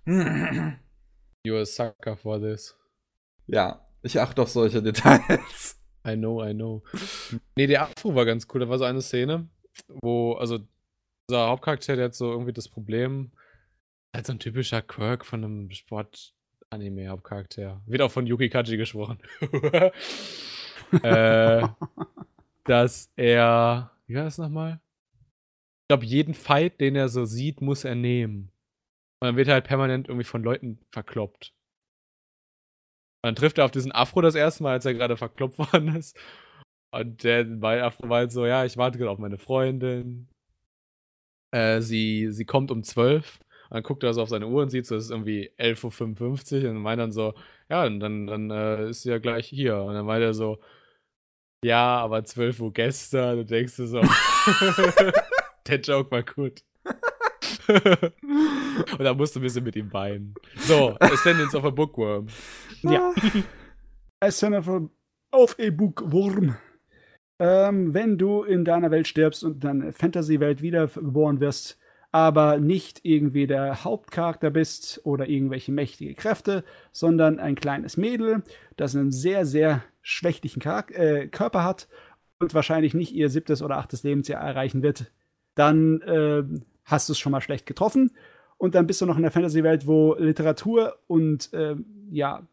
You're 1.47 1.60
a 1.60 1.66
sucker 1.66 2.16
for 2.16 2.41
this. 2.41 2.74
ja, 3.47 3.86
ich 4.02 4.18
achte 4.20 4.42
auf 4.42 4.50
solche 4.50 4.83
Details. 4.83 5.81
I 6.07 6.16
know, 6.16 6.44
I 6.44 6.52
know. 6.52 6.83
nee, 7.57 7.66
der 7.66 7.83
Afro 7.83 8.15
war 8.15 8.26
ganz 8.26 8.47
cool. 8.52 8.60
Da 8.60 8.68
war 8.68 8.78
so 8.78 8.84
eine 8.84 9.00
Szene, 9.00 9.49
wo, 9.89 10.34
also, 10.34 10.58
unser 11.28 11.49
Hauptcharakter, 11.49 11.97
der 11.97 12.05
hat 12.07 12.15
so 12.15 12.31
irgendwie 12.31 12.52
das 12.52 12.68
Problem, 12.68 13.33
halt 14.15 14.26
so 14.26 14.33
ein 14.33 14.39
typischer 14.39 14.83
Quirk 14.83 15.24
von 15.24 15.42
einem 15.42 15.70
Sport-Anime-Hauptcharakter. 15.70 17.81
Wird 17.86 18.02
auch 18.02 18.10
von 18.10 18.26
Yuki 18.26 18.50
Kaji 18.50 18.76
gesprochen. 18.76 19.18
äh, 21.02 21.66
dass 22.65 23.10
er, 23.16 23.91
wie 24.07 24.15
war 24.15 24.24
das 24.24 24.36
nochmal? 24.36 24.81
Ich 25.83 25.89
glaube, 25.89 26.05
jeden 26.05 26.34
Fight, 26.34 26.81
den 26.81 26.97
er 26.97 27.08
so 27.08 27.24
sieht, 27.24 27.62
muss 27.62 27.84
er 27.84 27.94
nehmen. 27.94 28.50
Und 29.25 29.28
dann 29.28 29.36
wird 29.36 29.49
er 29.49 29.55
halt 29.55 29.65
permanent 29.65 30.09
irgendwie 30.09 30.27
von 30.27 30.43
Leuten 30.43 30.78
verkloppt. 30.91 31.55
Und 33.23 33.28
dann 33.28 33.35
trifft 33.35 33.57
er 33.57 33.65
auf 33.65 33.70
diesen 33.70 33.91
Afro 33.91 34.20
das 34.20 34.35
erste 34.35 34.62
Mal, 34.62 34.73
als 34.73 34.85
er 34.85 34.93
gerade 34.93 35.17
verkloppt 35.17 35.59
worden 35.73 35.97
ist. 35.97 36.15
Und 36.93 37.25
der 37.25 37.47
mein 37.47 37.81
Afro 37.81 38.07
war 38.11 38.19
halt 38.19 38.33
so, 38.33 38.44
ja, 38.44 38.67
ich 38.67 38.77
warte 38.77 38.99
gerade 38.99 39.11
auf 39.11 39.19
meine 39.19 39.39
Freundin. 39.39 40.28
Äh, 41.53 41.81
sie, 41.81 42.31
sie 42.33 42.44
kommt 42.44 42.70
um 42.70 42.83
12. 42.83 43.41
Und 43.70 43.70
dann 43.70 43.83
guckt 43.83 44.03
er 44.03 44.12
so 44.12 44.20
auf 44.20 44.28
seine 44.28 44.47
Uhr 44.47 44.61
und 44.61 44.69
sieht 44.69 44.85
so, 44.85 44.94
es 44.94 45.05
ist 45.05 45.11
irgendwie 45.11 45.51
11.55 45.59 46.65
Uhr. 46.65 46.70
Und 46.73 46.83
meint 46.83 47.01
dann 47.01 47.12
so, 47.12 47.33
ja, 47.70 47.86
und 47.86 48.01
dann, 48.01 48.27
dann 48.27 48.51
äh, 48.51 48.91
ist 48.91 49.05
sie 49.05 49.09
ja 49.09 49.17
gleich 49.17 49.49
hier. 49.49 49.78
Und 49.85 49.94
dann 49.94 50.05
meint 50.05 50.23
er 50.23 50.35
so, 50.35 50.61
ja, 51.65 51.97
aber 51.97 52.25
12 52.25 52.61
Uhr 52.61 52.75
gestern. 52.75 53.39
Und 53.39 53.51
denkst 53.51 53.77
du 53.78 53.86
so, 53.86 54.03
der 55.67 55.81
Joke 55.81 56.11
war 56.11 56.23
gut. 56.23 56.62
und 57.68 59.01
dann 59.01 59.17
musst 59.17 59.34
du 59.34 59.41
ein 59.41 59.43
bisschen 59.43 59.65
mit 59.65 59.76
ihm 59.76 59.93
weinen. 59.93 60.34
So, 60.57 60.97
Ascendance 61.01 61.57
of 61.57 61.65
a 61.65 61.70
Bookworm. 61.70 62.26
Ja. 62.83 63.12
Ascent 64.20 64.55
of 64.55 64.68
a, 64.68 64.89
auf 65.31 65.57
a 65.59 65.70
Bookworm. 65.70 66.57
Ähm, 67.39 67.93
wenn 67.94 68.17
du 68.17 68.43
in 68.43 68.65
deiner 68.65 68.91
Welt 68.91 69.09
stirbst 69.09 69.43
und 69.43 69.65
dann 69.65 69.93
Fantasy-Welt 69.93 70.62
wiedergeboren 70.62 71.41
wirst, 71.41 71.78
aber 72.12 72.59
nicht 72.59 73.01
irgendwie 73.02 73.49
der 73.49 73.83
Hauptcharakter 73.83 74.51
bist 74.51 75.01
oder 75.02 75.28
irgendwelche 75.28 75.73
mächtige 75.73 76.15
Kräfte, 76.15 76.62
sondern 76.93 77.41
ein 77.41 77.57
kleines 77.57 77.97
Mädel, 77.97 78.44
das 78.76 78.94
einen 78.94 79.10
sehr, 79.10 79.44
sehr 79.44 79.83
schwächlichen 80.01 80.62
Charak 80.62 80.93
äh, 80.93 81.26
Körper 81.26 81.65
hat 81.65 81.89
und 82.39 82.55
wahrscheinlich 82.55 82.94
nicht 82.94 83.12
ihr 83.12 83.31
siebtes 83.31 83.62
oder 83.62 83.78
achtes 83.78 84.05
Lebensjahr 84.05 84.41
erreichen 84.41 84.84
wird, 84.84 85.10
dann 85.57 86.02
äh, 86.02 86.44
hast 86.84 87.08
du 87.08 87.12
es 87.12 87.18
schon 87.18 87.32
mal 87.32 87.40
schlecht 87.40 87.66
getroffen. 87.66 88.12
Und 88.56 88.74
dann 88.74 88.86
bist 88.86 89.00
du 89.00 89.06
noch 89.06 89.16
in 89.16 89.22
der 89.22 89.30
Fantasy-Welt, 89.32 89.86
wo 89.86 90.14
Literatur 90.14 90.98
und 91.06 91.52
äh, 91.52 91.76
ja, 92.10 92.46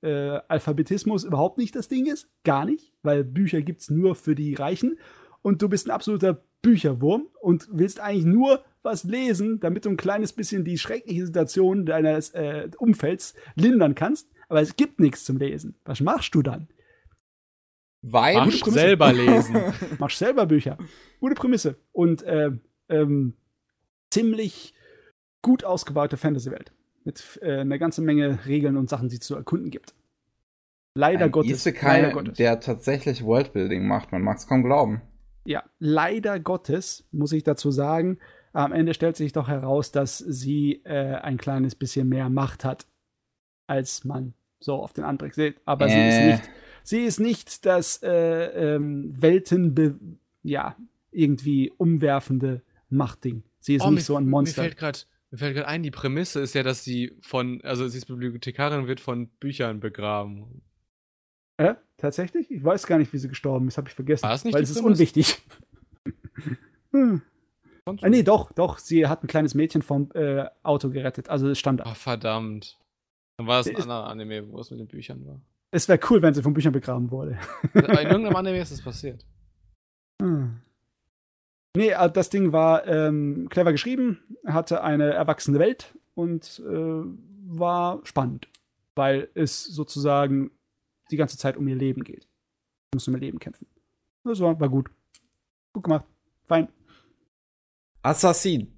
äh, 0.00 0.40
Alphabetismus 0.48 1.24
überhaupt 1.24 1.58
nicht 1.58 1.74
das 1.74 1.88
Ding 1.88 2.06
ist. 2.06 2.28
Gar 2.44 2.66
nicht, 2.66 2.92
weil 3.02 3.24
Bücher 3.24 3.62
gibt 3.62 3.80
es 3.80 3.90
nur 3.90 4.14
für 4.14 4.34
die 4.34 4.54
Reichen. 4.54 4.98
Und 5.42 5.60
du 5.62 5.68
bist 5.68 5.86
ein 5.86 5.90
absoluter 5.90 6.42
Bücherwurm 6.62 7.28
und 7.40 7.68
willst 7.72 8.00
eigentlich 8.00 8.24
nur 8.24 8.64
was 8.82 9.04
lesen, 9.04 9.60
damit 9.60 9.84
du 9.84 9.90
ein 9.90 9.96
kleines 9.96 10.32
bisschen 10.32 10.64
die 10.64 10.78
schreckliche 10.78 11.26
Situation 11.26 11.86
deines 11.86 12.30
äh, 12.30 12.68
Umfelds 12.78 13.34
lindern 13.54 13.94
kannst. 13.94 14.30
Aber 14.48 14.60
es 14.60 14.76
gibt 14.76 15.00
nichts 15.00 15.24
zum 15.24 15.38
Lesen. 15.38 15.74
Was 15.84 16.00
machst 16.00 16.34
du 16.34 16.42
dann? 16.42 16.68
Weil 18.02 18.34
Mach 18.36 18.44
Prämisse. 18.44 18.70
selber 18.70 19.12
lesen. 19.12 19.56
Machst 19.98 20.18
selber 20.18 20.44
Bücher. 20.44 20.76
Gute 21.20 21.34
Prämisse. 21.34 21.76
Und 21.92 22.22
äh, 22.22 22.50
ähm, 22.90 23.34
ziemlich 24.14 24.74
gut 25.42 25.64
ausgebaute 25.64 26.16
Fantasy-Welt. 26.16 26.72
Mit 27.04 27.38
äh, 27.42 27.60
einer 27.60 27.78
ganzen 27.78 28.04
Menge 28.04 28.46
Regeln 28.46 28.76
und 28.76 28.88
Sachen, 28.88 29.08
die 29.08 29.16
es 29.16 29.20
zu 29.26 29.34
erkunden 29.34 29.70
gibt. 29.70 29.94
Leider 30.96 31.26
ein 31.26 31.32
Gottes. 31.32 31.50
Isekai, 31.66 32.00
leider 32.02 32.12
Gottes. 32.12 32.36
der 32.38 32.60
tatsächlich 32.60 33.24
Worldbuilding 33.24 33.86
macht, 33.86 34.12
man 34.12 34.22
mag 34.22 34.38
es 34.38 34.46
kaum 34.46 34.62
glauben. 34.62 35.02
Ja, 35.44 35.62
leider 35.78 36.40
Gottes, 36.40 37.06
muss 37.10 37.32
ich 37.32 37.42
dazu 37.42 37.70
sagen. 37.70 38.18
Am 38.54 38.72
Ende 38.72 38.94
stellt 38.94 39.16
sich 39.16 39.32
doch 39.32 39.48
heraus, 39.48 39.90
dass 39.90 40.16
sie 40.18 40.80
äh, 40.84 41.16
ein 41.16 41.36
kleines 41.36 41.74
bisschen 41.74 42.08
mehr 42.08 42.30
Macht 42.30 42.64
hat, 42.64 42.86
als 43.66 44.04
man 44.04 44.32
so 44.60 44.76
auf 44.76 44.92
den 44.92 45.04
Anblick 45.04 45.34
sieht. 45.34 45.56
Aber 45.66 45.88
sie 45.88 45.96
Äh. 45.96 46.08
ist 46.08 46.24
nicht, 46.40 46.50
sie 46.84 47.04
ist 47.04 47.20
nicht 47.20 47.66
das 47.66 48.02
äh, 48.02 48.74
ähm, 48.76 49.20
Welten, 49.20 50.20
ja, 50.42 50.76
irgendwie 51.10 51.72
umwerfende 51.76 52.62
Machtding. 52.88 53.42
Sie 53.64 53.76
ist 53.76 53.82
Oh, 53.82 53.86
nicht 53.86 54.00
mir, 54.00 54.02
so 54.02 54.16
ein 54.16 54.24
Mir 54.24 54.30
Monster. 54.30 54.62
fällt 54.62 54.76
gerade 54.76 54.98
mir 55.30 55.38
fällt 55.38 55.54
gerade 55.54 55.66
ein, 55.66 55.82
die 55.82 55.90
Prämisse 55.90 56.40
ist 56.40 56.54
ja, 56.54 56.62
dass 56.62 56.84
sie 56.84 57.16
von, 57.22 57.62
also 57.62 57.88
sie 57.88 57.96
ist 57.96 58.04
Bibliothekarin, 58.06 58.86
wird 58.86 59.00
von 59.00 59.28
Büchern 59.40 59.80
begraben. 59.80 60.62
Äh? 61.56 61.74
Tatsächlich? 61.96 62.50
Ich 62.50 62.62
weiß 62.62 62.86
gar 62.86 62.98
nicht, 62.98 63.12
wie 63.14 63.18
sie 63.18 63.28
gestorben 63.28 63.66
ist, 63.66 63.78
habe 63.78 63.88
ich 63.88 63.94
vergessen. 63.94 64.22
War 64.22 64.30
das 64.30 64.44
nicht 64.44 64.54
weil 64.54 64.62
es 64.62 64.70
ist 64.70 64.82
unwichtig. 64.82 65.40
hm. 66.92 67.22
Ah, 67.86 68.08
nee, 68.08 68.22
doch, 68.22 68.52
doch. 68.52 68.78
Sie 68.78 69.06
hat 69.06 69.24
ein 69.24 69.26
kleines 69.28 69.54
Mädchen 69.54 69.80
vom 69.82 70.10
äh, 70.12 70.44
Auto 70.62 70.90
gerettet. 70.90 71.30
Also 71.30 71.48
es 71.48 71.58
stand. 71.58 71.84
Ah, 71.86 71.94
verdammt. 71.94 72.78
Dann 73.38 73.46
war 73.46 73.60
es 73.60 73.66
ein 73.68 73.76
anderer 73.76 74.06
Anime, 74.06 74.52
wo 74.52 74.60
es 74.60 74.70
mit 74.70 74.78
den 74.78 74.88
Büchern 74.88 75.26
war. 75.26 75.40
Es 75.70 75.88
wäre 75.88 75.98
cool, 76.10 76.20
wenn 76.22 76.34
sie 76.34 76.42
von 76.42 76.54
Büchern 76.54 76.72
begraben 76.72 77.10
wurde. 77.10 77.38
In 77.72 77.80
irgendeinem 77.84 78.36
Anime 78.36 78.60
ist 78.60 78.72
das 78.72 78.82
passiert. 78.82 79.24
Nee, 81.76 81.90
äh, 81.90 82.10
das 82.10 82.30
Ding 82.30 82.52
war 82.52 82.86
ähm, 82.86 83.48
clever 83.50 83.72
geschrieben, 83.72 84.18
hatte 84.46 84.82
eine 84.82 85.12
erwachsene 85.12 85.58
Welt 85.58 85.94
und 86.14 86.62
äh, 86.66 87.02
war 87.46 88.00
spannend, 88.04 88.48
weil 88.94 89.28
es 89.34 89.64
sozusagen 89.64 90.50
die 91.10 91.16
ganze 91.16 91.36
Zeit 91.36 91.56
um 91.56 91.66
ihr 91.68 91.76
Leben 91.76 92.04
geht. 92.04 92.22
Sie 92.22 92.96
muss 92.96 93.08
um 93.08 93.14
ihr 93.14 93.20
Leben 93.20 93.38
kämpfen. 93.38 93.66
Das 94.24 94.40
war, 94.40 94.58
war 94.58 94.68
gut. 94.68 94.88
Gut 95.72 95.84
gemacht. 95.84 96.04
Fein. 96.46 96.68
Assassin. 98.02 98.72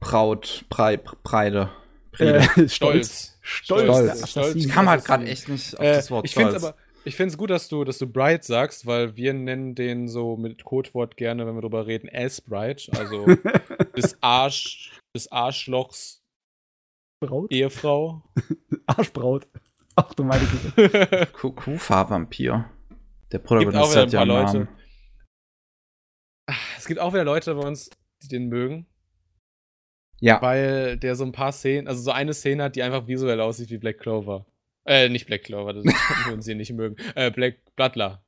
Braut. 0.00 0.64
Brei, 0.68 0.96
Breide. 0.96 1.70
Brede. 2.12 2.38
Äh, 2.38 2.40
stolz. 2.68 3.38
Stolz. 3.40 3.82
Stolz. 3.82 3.84
Stolz. 3.84 4.22
Assassin. 4.22 4.58
ich 4.58 4.68
kam 4.68 4.88
halt 4.88 5.04
gerade 5.04 5.26
echt 5.26 5.48
nicht 5.48 5.74
auf 5.78 5.84
Äh, 5.84 5.94
das 5.94 6.10
Wort 6.10 6.26
ich 6.26 6.34
finde 6.34 6.50
stolz. 6.50 6.64
aber, 6.64 6.76
ich 7.04 7.16
finde 7.16 7.32
es 7.32 7.38
gut, 7.38 7.50
dass 7.50 7.68
du, 7.68 7.84
dass 7.84 7.98
du 7.98 8.06
Bright 8.06 8.44
sagst, 8.44 8.86
weil 8.86 9.16
wir 9.16 9.32
nennen 9.34 9.74
den 9.74 10.08
so 10.08 10.36
mit 10.36 10.64
Codewort 10.64 11.16
gerne, 11.16 11.46
wenn 11.46 11.54
wir 11.54 11.62
drüber 11.62 11.86
reden, 11.86 12.08
as 12.12 12.40
Bright, 12.40 12.88
also 12.96 13.26
des 13.96 14.16
Arsch, 14.22 14.98
des 15.16 15.30
Arschlochs 15.30 16.22
Braut? 17.20 17.50
Ehefrau. 17.52 18.22
Arschbraut. 18.86 19.46
Ach 19.94 20.12
du 20.14 20.24
meine 20.24 20.44
Güte. 20.46 21.26
Ku- 21.32 21.52
Kufa-Vampir. 21.52 22.68
Der 23.30 23.40
auch 23.40 23.44
Protagonist 23.44 23.90
wieder 23.92 24.00
hat 24.02 24.08
ein 24.08 24.10
ja 24.12 24.22
Leute. 24.24 24.58
Namen. 24.58 24.68
es 26.76 26.86
gibt 26.86 27.00
auch 27.00 27.12
wieder 27.12 27.24
Leute 27.24 27.54
bei 27.54 27.66
uns, 27.66 27.90
die 28.22 28.28
den 28.28 28.48
mögen, 28.48 28.86
Ja. 30.20 30.40
weil 30.42 30.96
der 30.98 31.14
so 31.14 31.24
ein 31.24 31.32
paar 31.32 31.52
Szenen, 31.52 31.86
also 31.88 32.02
so 32.02 32.10
eine 32.10 32.34
Szene 32.34 32.64
hat, 32.64 32.76
die 32.76 32.82
einfach 32.82 33.06
visuell 33.06 33.40
aussieht 33.40 33.70
wie 33.70 33.78
Black 33.78 33.98
Clover. 33.98 34.46
Äh, 34.84 35.08
nicht 35.08 35.26
Black 35.26 35.44
Clover, 35.44 35.74
das 35.74 35.84
würden 36.26 36.42
sie 36.42 36.54
nicht 36.54 36.72
mögen. 36.72 36.96
Äh, 37.14 37.30
Black 37.30 37.58
Butler. 37.76 38.24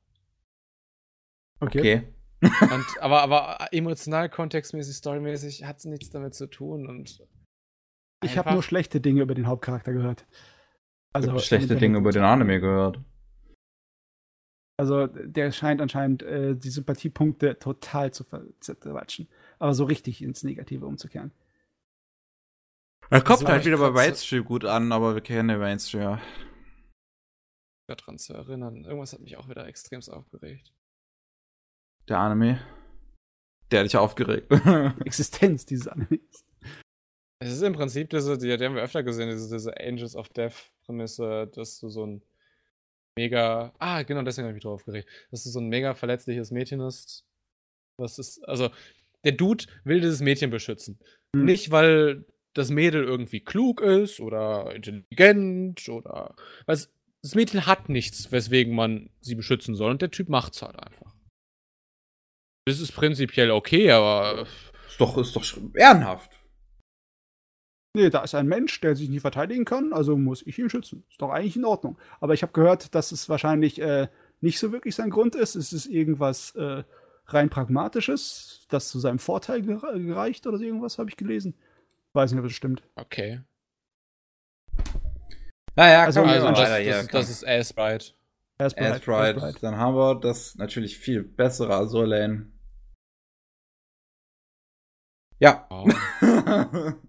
Okay. 1.59 1.79
Okay. 1.79 2.07
Und, 2.41 2.85
aber, 3.01 3.21
aber 3.21 3.67
emotional, 3.71 4.29
kontextmäßig, 4.29 4.95
storymäßig 4.97 5.65
hat 5.65 5.79
es 5.79 5.85
nichts 5.85 6.09
damit 6.09 6.35
zu 6.35 6.47
tun 6.47 6.87
und 6.87 7.25
Ich 8.23 8.37
habe 8.37 8.53
nur 8.53 8.63
schlechte 8.63 9.01
Dinge 9.01 9.21
über 9.21 9.35
den 9.35 9.47
Hauptcharakter 9.47 9.93
gehört. 9.93 10.25
Ich 10.29 10.35
Also 11.13 11.31
hab 11.31 11.41
schlechte 11.41 11.75
Dinge 11.75 11.97
über 11.97 12.11
den 12.11 12.23
Anime 12.23 12.59
gehört. 12.59 12.99
Also 14.77 15.07
der 15.07 15.51
scheint 15.51 15.81
anscheinend 15.81 16.21
äh, 16.23 16.55
die 16.55 16.69
Sympathiepunkte 16.69 17.57
total 17.57 18.13
zu 18.13 18.25
ver- 18.25 18.45
zerquatschen. 18.59 19.27
Aber 19.57 19.73
so 19.73 19.85
richtig 19.85 20.21
ins 20.21 20.43
Negative 20.43 20.85
umzukehren. 20.85 21.31
Er 23.09 23.21
kommt 23.21 23.47
halt 23.47 23.65
wieder 23.65 23.77
bei. 23.77 23.91
Mainstream 23.91 24.43
gut 24.43 24.65
an, 24.65 24.91
aber 24.91 25.15
wir 25.15 25.21
kennen 25.21 25.47
den 25.49 25.59
Mainstream 25.59 26.01
ja. 26.01 26.21
daran 27.87 28.17
zu 28.17 28.33
erinnern. 28.33 28.83
Irgendwas 28.83 29.13
hat 29.13 29.21
mich 29.21 29.37
auch 29.37 29.47
wieder 29.47 29.67
extremst 29.67 30.11
aufgeregt. 30.11 30.73
Der 32.07 32.19
Anime. 32.19 32.59
Der 33.71 33.79
hat 33.79 33.85
dich 33.85 33.97
aufgeregt. 33.97 34.51
Existenz 35.05 35.65
dieses 35.65 35.87
Animes. 35.87 36.45
Es 37.39 37.51
ist 37.51 37.61
im 37.61 37.73
Prinzip 37.73 38.09
diese, 38.09 38.37
die, 38.37 38.57
die 38.57 38.65
haben 38.65 38.75
wir 38.75 38.81
öfter 38.81 39.03
gesehen, 39.03 39.29
diese, 39.29 39.53
diese 39.53 39.77
Angels 39.77 40.15
of 40.15 40.29
Death 40.29 40.71
Prämisse, 40.85 41.47
dass 41.53 41.79
du 41.79 41.89
so 41.89 42.05
ein 42.05 42.23
mega, 43.17 43.73
ah, 43.79 44.03
genau, 44.03 44.21
deswegen 44.23 44.45
habe 44.47 44.51
ich 44.51 44.55
mich 44.55 44.63
drauf 44.63 44.81
aufgeregt, 44.81 45.09
dass 45.31 45.43
du 45.43 45.49
so 45.49 45.59
ein 45.59 45.67
mega 45.67 45.93
verletzliches 45.93 46.51
Mädchen 46.51 46.81
hast. 46.81 47.25
Was 47.97 48.19
ist, 48.19 48.47
also, 48.47 48.69
der 49.23 49.33
Dude 49.33 49.65
will 49.83 50.01
dieses 50.01 50.21
Mädchen 50.21 50.49
beschützen. 50.49 50.99
Hm. 51.35 51.45
Nicht, 51.45 51.71
weil 51.71 52.25
das 52.55 52.69
Mädel 52.69 53.03
irgendwie 53.03 53.41
klug 53.41 53.81
ist 53.81 54.19
oder 54.19 54.73
intelligent 54.73 55.87
oder, 55.89 56.35
weil 56.65 56.75
es, 56.75 56.91
das 57.21 57.35
Mädchen 57.35 57.65
hat 57.65 57.89
nichts, 57.89 58.31
weswegen 58.31 58.75
man 58.75 59.09
sie 59.21 59.35
beschützen 59.35 59.75
soll 59.75 59.91
und 59.91 60.01
der 60.01 60.11
Typ 60.11 60.29
macht's 60.29 60.61
halt 60.61 60.79
einfach. 60.79 61.13
Das 62.67 62.79
ist 62.79 62.93
prinzipiell 62.93 63.51
okay, 63.51 63.91
aber 63.91 64.47
ist 64.87 64.99
doch, 64.99 65.17
ist 65.17 65.35
doch 65.35 65.43
ehrenhaft. 65.75 66.31
Nee, 67.95 68.09
da 68.09 68.23
ist 68.23 68.35
ein 68.35 68.47
Mensch, 68.47 68.81
der 68.81 68.95
sich 68.95 69.09
nicht 69.09 69.21
verteidigen 69.21 69.63
kann, 69.63 69.93
also 69.93 70.17
muss 70.17 70.45
ich 70.45 70.59
ihn 70.59 70.69
schützen. 70.69 71.05
Ist 71.09 71.21
doch 71.21 71.29
eigentlich 71.29 71.55
in 71.55 71.63
Ordnung. 71.63 71.97
Aber 72.19 72.33
ich 72.33 72.41
habe 72.41 72.51
gehört, 72.51 72.93
dass 72.93 73.13
es 73.13 73.29
wahrscheinlich 73.29 73.79
äh, 73.79 74.09
nicht 74.41 74.59
so 74.59 74.73
wirklich 74.73 74.95
sein 74.95 75.09
Grund 75.09 75.33
ist. 75.33 75.55
Es 75.55 75.71
ist 75.71 75.85
irgendwas 75.85 76.53
äh, 76.55 76.83
rein 77.27 77.49
Pragmatisches, 77.49 78.65
das 78.69 78.89
zu 78.89 78.99
seinem 78.99 79.19
Vorteil 79.19 79.61
gere- 79.61 79.97
gereicht 80.05 80.45
oder 80.45 80.57
so 80.57 80.65
irgendwas, 80.65 80.97
habe 80.97 81.09
ich 81.09 81.15
gelesen. 81.15 81.55
Weiß 82.15 82.31
nicht, 82.31 82.39
ob 82.39 82.45
das 82.45 82.53
stimmt. 82.53 82.81
okay. 82.95 83.41
Naja, 85.75 86.05
Also, 86.05 86.21
komm, 86.21 86.29
Also 86.29 86.47
das, 86.47 86.59
weiter 86.59 86.77
hier. 86.77 86.93
das, 86.93 87.07
das 87.07 87.29
ist 87.29 87.45
Ass 87.45 87.73
Bright. 87.73 88.15
Ist 88.57 88.77
ist 88.77 89.07
right. 89.09 89.35
er 89.35 89.49
ist 89.49 89.61
Dann 89.61 89.75
haben 89.75 89.95
wir 89.95 90.15
das 90.15 90.55
natürlich 90.55 90.97
viel 90.97 91.23
bessere 91.23 91.75
Azur 91.75 92.07
Lane. 92.07 92.53
Ja. 95.39 95.67
Ja, 95.69 95.83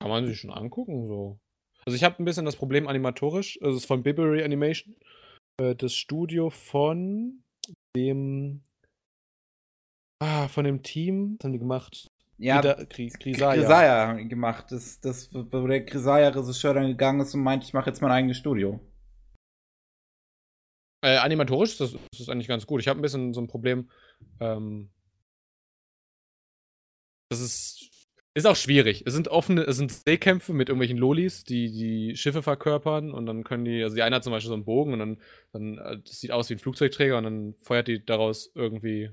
kann 0.00 0.08
man 0.08 0.24
sich 0.24 0.40
schon 0.40 0.50
angucken, 0.50 1.06
so. 1.06 1.38
Also 1.84 1.94
ich 1.94 2.04
habe 2.04 2.22
ein 2.22 2.24
bisschen 2.24 2.46
das 2.46 2.56
Problem 2.56 2.88
animatorisch. 2.88 3.58
Also 3.60 3.76
es 3.76 3.82
ist 3.82 3.86
von 3.88 4.02
Bibury 4.02 4.42
Animation. 4.42 4.96
Äh, 5.60 5.74
das 5.74 5.94
Studio 5.94 6.48
von 6.48 7.44
dem 7.94 8.62
ah, 10.22 10.48
von 10.48 10.64
dem 10.64 10.82
Team, 10.82 11.36
was 11.38 11.44
haben 11.44 11.52
die 11.52 11.58
gemacht? 11.58 12.11
Ja, 12.42 12.60
Ida- 12.60 12.82
Kri- 12.84 14.28
gemacht. 14.28 14.66
Das, 14.70 15.00
das, 15.00 15.32
wo 15.32 15.66
der 15.66 15.82
Grisaya-Regisseur 15.82 16.74
dann 16.74 16.88
gegangen 16.88 17.20
ist 17.20 17.34
und 17.34 17.42
meint, 17.42 17.64
ich 17.64 17.72
mache 17.72 17.88
jetzt 17.90 18.02
mein 18.02 18.10
eigenes 18.10 18.36
Studio. 18.36 18.80
Äh, 21.04 21.16
animatorisch 21.16 21.72
ist 21.72 21.80
das, 21.80 21.92
ist 21.94 22.20
das 22.20 22.28
eigentlich 22.28 22.48
ganz 22.48 22.66
gut. 22.66 22.80
Ich 22.80 22.88
habe 22.88 22.98
ein 23.00 23.02
bisschen 23.02 23.34
so 23.34 23.40
ein 23.40 23.48
Problem. 23.48 23.90
Ähm, 24.40 24.90
das 27.30 27.40
ist, 27.40 27.90
ist 28.34 28.46
auch 28.46 28.56
schwierig. 28.56 29.02
Es 29.06 29.14
sind 29.14 29.28
offene, 29.28 29.62
es 29.62 29.76
sind 29.76 29.90
Seekämpfe 29.90 30.52
mit 30.52 30.68
irgendwelchen 30.68 30.98
Lolis, 30.98 31.44
die 31.44 31.72
die 31.72 32.16
Schiffe 32.16 32.42
verkörpern 32.42 33.10
und 33.12 33.26
dann 33.26 33.42
können 33.42 33.64
die, 33.64 33.82
also 33.82 33.96
die 33.96 34.02
eine 34.02 34.16
hat 34.16 34.24
zum 34.24 34.32
Beispiel 34.32 34.48
so 34.48 34.54
einen 34.54 34.64
Bogen 34.64 34.92
und 34.92 34.98
dann, 34.98 35.20
dann 35.52 35.78
äh, 35.78 35.98
das 36.04 36.20
sieht 36.20 36.30
aus 36.30 36.50
wie 36.50 36.54
ein 36.54 36.58
Flugzeugträger 36.60 37.18
und 37.18 37.24
dann 37.24 37.54
feuert 37.60 37.88
die 37.88 38.04
daraus 38.04 38.50
irgendwie 38.54 39.10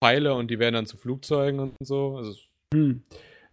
Pfeile 0.00 0.34
und 0.34 0.50
die 0.50 0.58
werden 0.58 0.74
dann 0.74 0.86
zu 0.86 0.96
Flugzeugen 0.96 1.60
und 1.60 1.74
so. 1.80 2.16
Also 2.16 2.34
Hm. 2.72 3.02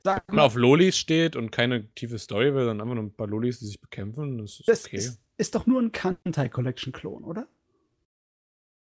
Sag 0.04 0.24
wenn 0.28 0.36
man 0.36 0.46
auf 0.46 0.56
Lolis 0.56 0.98
steht 0.98 1.36
und 1.36 1.52
keine 1.52 1.88
tiefe 1.96 2.20
Story 2.20 2.54
will, 2.54 2.66
dann 2.66 2.80
einfach 2.82 2.96
nur 2.96 3.04
ein 3.04 3.14
paar 3.14 3.28
Lolis, 3.28 3.60
die 3.60 3.66
sich 3.66 3.82
bekämpfen, 3.82 4.38
das 4.38 4.60
ist 4.60 4.68
das 4.70 4.86
okay. 4.86 4.98
ist, 4.98 5.22
ist 5.38 5.56
doch 5.56 5.66
nur 5.66 5.82
ein 5.82 5.92
Kantai 5.92 6.50
Collection 6.50 6.94
Klon, 6.94 7.24
oder? 7.24 7.48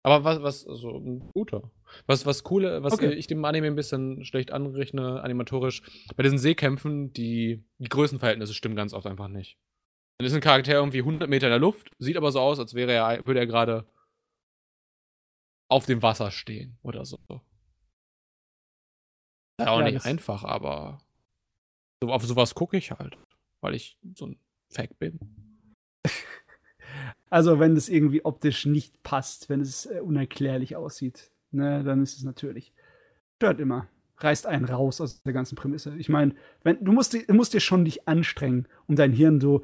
Aber 0.03 0.23
was, 0.25 0.43
was, 0.43 0.67
also 0.69 0.99
ein 0.99 1.31
guter. 1.33 1.71
Was, 2.07 2.27
was 2.27 2.45
coole, 2.45 2.83
was 2.83 2.93
Okay. 2.95 3.13
ich 3.15 3.27
dem 3.27 3.45
Anime 3.45 3.67
ein 3.69 3.75
bisschen 3.75 4.25
schlecht 4.25 4.53
anrechne, 4.53 5.23
animatorisch, 5.23 5.83
bei 6.17 6.23
diesen 6.23 6.39
Seekämpfen, 6.39 7.13
die, 7.13 7.65
die 7.79 7.89
Größenverhältnisse 7.89 8.55
stimmen 8.55 8.77
ganz 8.77 8.93
oft 8.93 9.07
einfach 9.07 9.29
nicht. 9.29 9.59
Dann 10.19 10.27
ist 10.27 10.35
ein 10.35 10.41
Charakter 10.41 10.75
irgendwie 10.75 11.01
100 11.01 11.29
Meter 11.29 11.47
in 11.47 11.53
der 11.53 11.59
Luft, 11.59 11.91
sieht 11.99 12.17
aber 12.17 12.31
so 12.31 12.41
aus, 12.41 12.59
als 12.61 12.75
wäre 12.75 12.93
er, 12.93 13.27
würde 13.27 13.41
er 13.41 13.47
gerade 13.47 13.87
auf 15.69 15.87
dem 15.87 16.03
Wasser 16.03 16.31
stehen 16.31 16.79
oder 16.83 17.05
so. 17.05 17.19
Ja, 19.61 19.69
auch 19.69 19.83
nicht 19.83 20.05
einfach, 20.05 20.45
aber 20.45 20.99
so, 22.03 22.13
auf 22.13 22.25
sowas 22.25 22.55
gucke 22.55 22.77
ich 22.77 22.91
halt, 22.91 23.17
weil 23.61 23.75
ich 23.75 23.99
so 24.15 24.27
ein 24.27 24.39
Fact 24.71 24.99
bin. 24.99 25.19
Also, 27.29 27.59
wenn 27.59 27.77
es 27.77 27.89
irgendwie 27.89 28.25
optisch 28.25 28.67
nicht 28.67 29.03
passt, 29.03 29.49
wenn 29.49 29.61
es 29.61 29.85
äh, 29.87 30.01
unerklärlich 30.01 30.77
aussieht, 30.77 31.33
ne, 31.51 31.83
dann 31.83 32.03
ist 32.03 32.17
es 32.17 32.23
natürlich. 32.23 32.73
Stört 33.37 33.61
immer. 33.61 33.89
Reißt 34.19 34.47
einen 34.47 34.65
raus 34.65 35.01
aus 35.01 35.23
der 35.23 35.33
ganzen 35.33 35.57
Prämisse. 35.57 35.95
Ich 35.99 36.09
meine, 36.09 36.35
wenn 36.63 36.83
du 36.83 36.93
musst, 36.93 37.15
du 37.15 37.35
musst 37.35 37.53
dir 37.53 37.61
schon 37.61 37.85
dich 37.85 38.09
anstrengen, 38.09 38.67
um 38.87 38.97
dein 38.97 39.13
Hirn 39.13 39.41
so, 39.41 39.63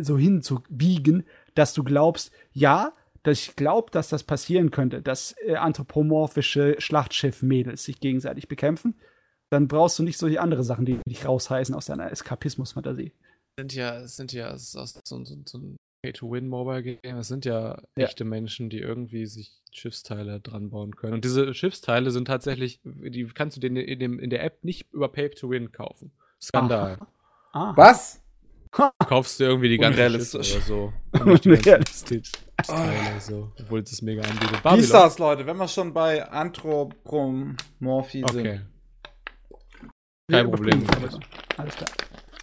so 0.00 0.18
hinzubiegen, 0.18 1.24
dass 1.54 1.72
du 1.72 1.82
glaubst, 1.82 2.30
ja, 2.52 2.92
dass 3.28 3.40
ich 3.40 3.56
glaube, 3.56 3.90
dass 3.90 4.08
das 4.08 4.24
passieren 4.24 4.70
könnte, 4.70 5.02
dass 5.02 5.34
äh, 5.46 5.56
anthropomorphische 5.56 6.76
Schlachtschiff-Mädels 6.78 7.84
sich 7.84 8.00
gegenseitig 8.00 8.48
bekämpfen. 8.48 8.94
Dann 9.50 9.68
brauchst 9.68 9.98
du 9.98 10.02
nicht 10.02 10.18
solche 10.18 10.40
andere 10.40 10.62
Sachen, 10.64 10.84
die 10.84 10.98
dich 11.08 11.24
rausreißen 11.26 11.74
aus 11.74 11.86
deiner 11.86 12.10
Eskapismus-Fantasie. 12.10 13.12
sind 13.58 13.74
ja, 13.74 13.98
es 14.00 14.16
sind 14.16 14.32
ja 14.32 14.52
es 14.52 14.74
ist 14.74 15.06
so, 15.06 15.24
so, 15.24 15.36
so 15.44 15.58
ein 15.58 15.76
Pay-to-Win-Mobile-Game. 16.02 17.16
Es 17.16 17.28
sind 17.28 17.44
ja, 17.44 17.80
Ja. 17.96 18.04
echte 18.04 18.24
Menschen, 18.24 18.70
die 18.70 18.78
irgendwie 18.78 19.26
sich 19.26 19.52
Schiffsteile 19.72 20.40
dran 20.40 20.70
bauen 20.70 20.94
können. 20.96 21.14
Und 21.14 21.24
diese 21.24 21.54
Schiffsteile 21.54 22.10
sind 22.10 22.26
tatsächlich, 22.26 22.80
die 22.84 23.26
kannst 23.26 23.56
du 23.56 23.60
dir 23.60 23.82
in, 23.84 23.98
dem, 23.98 24.18
in 24.18 24.30
der 24.30 24.44
App 24.44 24.64
nicht 24.64 24.92
über 24.92 25.08
Pay-to-Win 25.08 25.72
kaufen. 25.72 26.12
Skandal. 26.40 26.98
Ah. 27.52 27.72
Was? 27.76 28.22
Du 29.00 29.06
kaufst 29.06 29.40
dir 29.40 29.46
irgendwie 29.48 29.68
die 29.68 29.78
ganze. 29.78 29.98
Schiffe 30.20 30.38
oder 30.56 30.60
so. 30.60 30.92
Unrealistisch. 31.12 32.32
Schiffsteile, 32.60 33.20
so. 33.20 33.52
Obwohl 33.60 33.80
es 33.80 33.90
das 33.90 34.02
mega 34.02 34.22
anbietet. 34.22 34.50
Wie 34.50 34.56
Babylon. 34.62 34.80
ist 34.80 34.92
das, 34.92 35.18
Leute, 35.18 35.46
wenn 35.46 35.56
wir 35.56 35.68
schon 35.68 35.92
bei 35.94 36.28
Anthropomorphie 36.28 38.24
Okay. 38.24 38.32
sind? 38.32 38.44
Wir 40.30 40.38
Kein 40.42 40.50
Problem. 40.50 40.84
Alles 41.56 41.76
klar. 41.76 41.88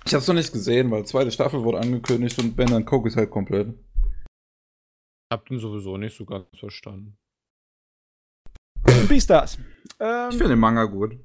Ich 0.06 0.14
hab's 0.14 0.28
noch 0.28 0.36
nicht 0.36 0.52
gesehen, 0.54 0.90
weil 0.92 1.06
zweite 1.06 1.32
Staffel 1.32 1.64
wurde 1.64 1.80
angekündigt 1.80 2.38
und 2.40 2.58
wenn, 2.58 2.68
dann 2.68 2.86
gucke 2.86 3.10
ich 3.10 3.16
halt 3.16 3.30
komplett. 3.32 3.74
Hab 5.32 5.46
den 5.48 5.60
sowieso 5.60 5.98
nicht 5.98 6.16
so 6.16 6.26
ganz 6.26 6.46
verstanden. 6.58 7.18
Beastars. 9.08 9.56
Ich 9.58 9.62
Ähm, 10.00 10.30
finde 10.32 10.50
den 10.50 10.60
Manga 10.60 10.86
gut. 10.86 11.18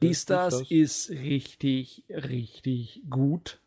Beastars 0.00 0.58
Beastars. 0.58 0.70
ist 0.70 1.10
richtig, 1.10 2.04
richtig 2.08 3.02
gut. 3.08 3.60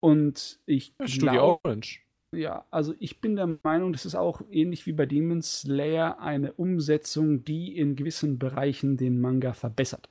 Und 0.00 0.58
ich 0.66 0.94
Ja, 1.00 1.08
Studio 1.08 1.30
glaube, 1.32 1.60
Orange. 1.64 2.00
ja, 2.34 2.66
also 2.70 2.94
ich 2.98 3.20
bin 3.20 3.36
der 3.36 3.58
Meinung, 3.62 3.92
das 3.92 4.06
ist 4.06 4.14
auch 4.14 4.42
ähnlich 4.50 4.86
wie 4.86 4.92
bei 4.92 5.06
Demon 5.06 5.42
Slayer 5.42 6.18
eine 6.20 6.52
Umsetzung, 6.54 7.44
die 7.44 7.76
in 7.76 7.96
gewissen 7.96 8.38
Bereichen 8.38 8.96
den 8.96 9.20
Manga 9.20 9.52
verbessert. 9.52 10.08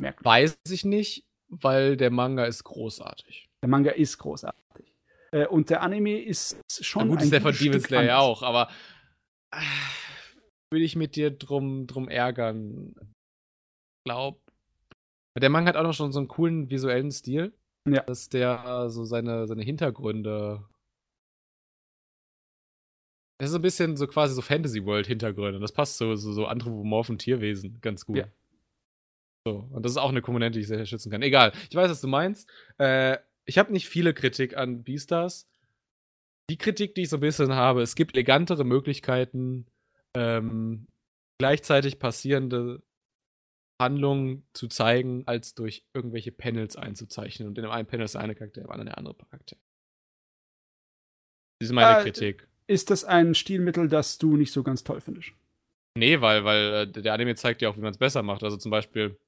Merkt. 0.00 0.24
Weiß 0.24 0.58
ich 0.70 0.84
nicht, 0.84 1.24
weil 1.48 1.96
der 1.96 2.10
Manga 2.10 2.44
ist 2.44 2.64
großartig. 2.64 3.48
Der 3.62 3.68
Manga 3.68 3.90
ist 3.90 4.18
großartig. 4.18 4.92
Äh, 5.32 5.46
und 5.46 5.70
der 5.70 5.82
Anime 5.82 6.20
ist 6.22 6.56
schon 6.84 7.02
Na 7.08 7.08
gut, 7.08 7.18
ein 7.20 7.24
ist 7.24 7.32
der 7.32 7.40
von 7.42 7.54
Demon 7.54 7.80
Slayer 7.80 8.00
anders. 8.18 8.22
auch, 8.22 8.42
aber 8.42 8.70
äh, 9.52 9.60
würde 10.72 10.84
ich 10.84 10.96
mit 10.96 11.16
dir 11.16 11.30
drum, 11.30 11.86
drum 11.86 12.08
ärgern. 12.08 12.94
Glaub. 14.04 14.40
Der 15.38 15.50
Manga 15.50 15.70
hat 15.70 15.76
auch 15.76 15.82
noch 15.82 15.94
schon 15.94 16.12
so 16.12 16.18
einen 16.18 16.28
coolen 16.28 16.70
visuellen 16.70 17.10
Stil. 17.10 17.52
Ja. 17.88 18.02
Dass 18.02 18.28
der 18.28 18.90
so 18.90 19.04
seine, 19.04 19.46
seine 19.46 19.62
Hintergründe. 19.62 20.64
Das 23.38 23.48
ist 23.48 23.52
so 23.52 23.58
ein 23.58 23.62
bisschen 23.62 23.96
so 23.96 24.06
quasi 24.06 24.34
so 24.34 24.42
Fantasy 24.42 24.84
World 24.84 25.06
Hintergründe. 25.06 25.58
Das 25.58 25.72
passt 25.72 25.98
so, 25.98 26.14
so, 26.14 26.32
so 26.32 26.46
anthropomorphen 26.46 27.18
Tierwesen 27.18 27.80
ganz 27.80 28.06
gut. 28.06 28.18
Ja. 28.18 28.28
So, 29.44 29.68
und 29.72 29.84
das 29.84 29.92
ist 29.92 29.98
auch 29.98 30.10
eine 30.10 30.22
Komponente, 30.22 30.58
die 30.58 30.62
ich 30.62 30.68
sehr 30.68 30.86
schützen 30.86 31.10
kann. 31.10 31.22
Egal, 31.22 31.52
ich 31.68 31.74
weiß, 31.74 31.90
was 31.90 32.00
du 32.00 32.06
meinst. 32.06 32.48
Äh, 32.78 33.18
ich 33.44 33.58
habe 33.58 33.72
nicht 33.72 33.88
viele 33.88 34.14
Kritik 34.14 34.56
an 34.56 34.84
Beastars. 34.84 35.48
Die 36.50 36.56
Kritik, 36.56 36.94
die 36.94 37.02
ich 37.02 37.08
so 37.08 37.16
ein 37.16 37.20
bisschen 37.20 37.52
habe, 37.52 37.82
es 37.82 37.96
gibt 37.96 38.14
elegantere 38.14 38.64
Möglichkeiten, 38.64 39.66
ähm, 40.14 40.86
gleichzeitig 41.38 41.98
passierende 41.98 42.82
Handlungen 43.82 44.46
zu 44.54 44.68
zeigen, 44.68 45.24
als 45.26 45.54
durch 45.54 45.84
irgendwelche 45.92 46.32
Panels 46.32 46.76
einzuzeichnen. 46.76 47.48
Und 47.48 47.58
in 47.58 47.62
dem 47.64 47.70
einen 47.70 47.86
Panel 47.86 48.04
ist 48.04 48.14
der 48.14 48.22
eine 48.22 48.34
Charakter, 48.34 48.62
im 48.62 48.70
anderen 48.70 48.86
der 48.86 48.98
andere 48.98 49.14
Charakter. 49.14 49.56
Das 51.58 51.68
ist 51.68 51.72
meine 51.72 51.98
Äh, 51.98 52.02
Kritik. 52.02 52.48
Ist 52.66 52.90
das 52.90 53.04
ein 53.04 53.34
Stilmittel, 53.34 53.88
das 53.88 54.18
du 54.18 54.36
nicht 54.36 54.52
so 54.52 54.62
ganz 54.62 54.82
toll 54.84 55.00
findest? 55.00 55.32
Nee, 55.96 56.20
weil, 56.20 56.44
weil 56.44 56.72
äh, 56.74 56.86
der 56.90 57.12
Anime 57.12 57.34
zeigt 57.34 57.60
ja 57.62 57.68
auch, 57.68 57.76
wie 57.76 57.80
man 57.82 57.90
es 57.92 57.98
besser 57.98 58.22
macht. 58.22 58.42
Also 58.42 58.56
zum 58.56 58.70
Beispiel, 58.70 59.18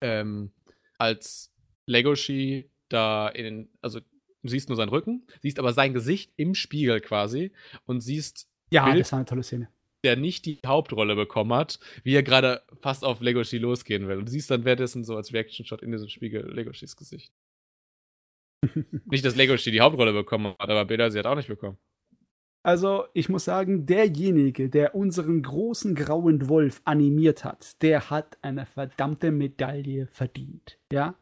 ähm, 0.00 0.52
als 0.96 1.52
Legoshi 1.86 2.70
da 2.88 3.28
in 3.28 3.44
den, 3.44 3.68
also 3.82 4.00
du 4.00 4.48
siehst 4.48 4.68
nur 4.68 4.76
seinen 4.76 4.88
Rücken, 4.88 5.26
siehst 5.42 5.58
aber 5.58 5.72
sein 5.72 5.92
Gesicht 5.92 6.32
im 6.36 6.54
Spiegel 6.54 7.00
quasi 7.00 7.52
und 7.84 8.00
siehst, 8.00 8.48
Ja, 8.70 8.86
Bild- 8.86 9.00
das 9.00 9.12
war 9.12 9.18
eine 9.18 9.26
tolle 9.26 9.42
Szene. 9.42 9.68
Der 10.04 10.16
nicht 10.16 10.46
die 10.46 10.58
Hauptrolle 10.66 11.16
bekommen 11.16 11.52
hat, 11.54 11.80
wie 12.04 12.14
er 12.14 12.22
gerade 12.22 12.62
fast 12.80 13.04
auf 13.04 13.20
Legoshi 13.20 13.58
losgehen 13.58 14.08
will. 14.08 14.18
Und 14.18 14.26
du 14.26 14.32
siehst 14.32 14.50
dann 14.50 14.64
währenddessen 14.64 15.04
so 15.04 15.16
als 15.16 15.32
Reaction-Shot 15.32 15.82
in 15.82 15.92
diesem 15.92 16.08
Spiegel 16.08 16.52
Legoshis 16.52 16.96
Gesicht. 16.96 17.32
nicht, 19.06 19.24
dass 19.24 19.36
Legoshi 19.36 19.70
die 19.70 19.80
Hauptrolle 19.80 20.12
bekommen 20.12 20.54
hat, 20.58 20.70
aber 20.70 20.84
Beda 20.84 21.10
sie 21.10 21.18
hat 21.18 21.26
auch 21.26 21.36
nicht 21.36 21.48
bekommen. 21.48 21.78
Also, 22.64 23.04
ich 23.14 23.28
muss 23.28 23.44
sagen, 23.44 23.86
derjenige, 23.86 24.68
der 24.68 24.94
unseren 24.94 25.42
großen 25.42 25.94
grauen 25.94 26.48
Wolf 26.48 26.82
animiert 26.84 27.44
hat, 27.44 27.80
der 27.82 28.10
hat 28.10 28.36
eine 28.42 28.66
verdammte 28.66 29.30
Medaille 29.30 30.06
verdient. 30.08 30.78
Ja? 30.92 31.14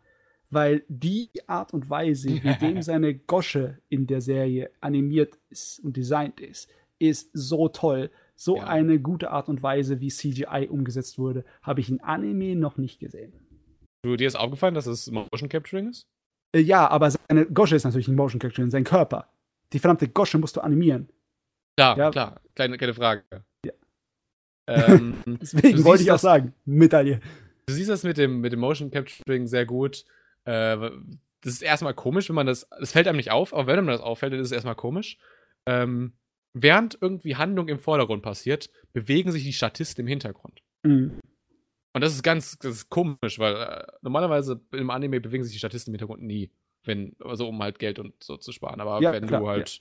Weil 0.50 0.84
die 0.88 1.30
Art 1.46 1.74
und 1.74 1.90
Weise, 1.90 2.30
wie 2.42 2.54
dem 2.60 2.82
seine 2.82 3.14
Gosche 3.14 3.78
in 3.88 4.06
der 4.06 4.22
Serie 4.22 4.70
animiert 4.80 5.38
ist 5.50 5.78
und 5.80 5.96
designt 5.96 6.40
ist, 6.40 6.70
ist 6.98 7.30
so 7.34 7.68
toll. 7.68 8.10
So 8.38 8.58
Ja. 8.58 8.64
eine 8.64 9.00
gute 9.00 9.30
Art 9.30 9.48
und 9.48 9.62
Weise, 9.62 10.00
wie 10.00 10.08
CGI 10.08 10.68
umgesetzt 10.70 11.18
wurde, 11.18 11.44
habe 11.62 11.80
ich 11.80 11.88
in 11.88 12.00
Anime 12.02 12.54
noch 12.54 12.76
nicht 12.76 13.00
gesehen. 13.00 13.32
Du, 14.04 14.14
dir 14.16 14.26
ist 14.28 14.36
aufgefallen, 14.36 14.74
dass 14.74 14.86
es 14.86 15.10
Motion 15.10 15.48
Capturing 15.48 15.88
ist? 15.88 16.06
Äh, 16.54 16.60
ja, 16.60 16.86
aber 16.88 17.10
seine 17.10 17.46
Gosche 17.46 17.76
ist 17.76 17.84
natürlich 17.84 18.08
ein 18.08 18.14
Motion 18.14 18.38
Capture, 18.38 18.68
sein 18.70 18.84
Körper. 18.84 19.28
Die 19.72 19.78
verdammte 19.78 20.08
Gosche 20.08 20.38
musst 20.38 20.56
du 20.56 20.60
animieren. 20.60 21.08
Klar, 21.78 21.96
Ja. 21.98 22.10
klar. 22.10 22.40
Kleine, 22.54 22.76
keine 22.78 22.94
Frage. 22.94 23.24
Ja. 23.64 23.72
Ähm, 24.68 25.14
Deswegen 25.40 25.84
wollte 25.84 26.02
ich 26.02 26.12
auch 26.12 26.18
sagen, 26.18 26.52
Medaille. 26.64 27.20
du 27.66 27.74
siehst 27.74 27.88
das 27.90 28.04
mit 28.04 28.16
dem, 28.18 28.40
mit 28.40 28.52
dem 28.52 28.60
Motion 28.60 28.90
Capturing 28.90 29.46
sehr 29.46 29.64
gut. 29.66 30.04
Äh, 30.44 30.76
das 31.42 31.52
ist 31.54 31.62
erstmal 31.62 31.94
komisch, 31.94 32.28
wenn 32.28 32.36
man 32.36 32.46
das. 32.46 32.68
Es 32.80 32.92
fällt 32.92 33.06
einem 33.08 33.16
nicht 33.16 33.30
auf, 33.30 33.54
aber 33.54 33.66
wenn 33.66 33.78
einem 33.78 33.86
das 33.88 34.00
auffällt, 34.00 34.32
dann 34.32 34.40
ist 34.40 34.46
es 34.48 34.52
erstmal 34.52 34.74
komisch. 34.74 35.18
Ähm, 35.66 36.12
während 36.56 36.96
irgendwie 37.00 37.36
Handlung 37.36 37.68
im 37.68 37.78
Vordergrund 37.78 38.22
passiert, 38.22 38.70
bewegen 38.92 39.30
sich 39.30 39.44
die 39.44 39.52
Statisten 39.52 40.02
im 40.02 40.08
Hintergrund. 40.08 40.62
Mhm. 40.82 41.20
Und 41.92 42.00
das 42.00 42.14
ist 42.14 42.22
ganz 42.22 42.58
das 42.58 42.72
ist 42.72 42.90
komisch, 42.90 43.38
weil 43.38 43.54
äh, 43.54 43.86
normalerweise 44.02 44.60
im 44.72 44.90
Anime 44.90 45.20
bewegen 45.20 45.44
sich 45.44 45.52
die 45.52 45.58
Statisten 45.58 45.92
im 45.92 45.98
Hintergrund 45.98 46.22
nie. 46.22 46.50
Wenn, 46.84 47.16
also 47.20 47.48
um 47.48 47.62
halt 47.62 47.78
Geld 47.78 47.98
und 47.98 48.22
so 48.22 48.36
zu 48.36 48.52
sparen. 48.52 48.80
Aber 48.80 49.02
Ja, 49.02 49.12
wenn 49.12 49.26
klar, 49.26 49.40
du 49.40 49.48
halt, 49.48 49.80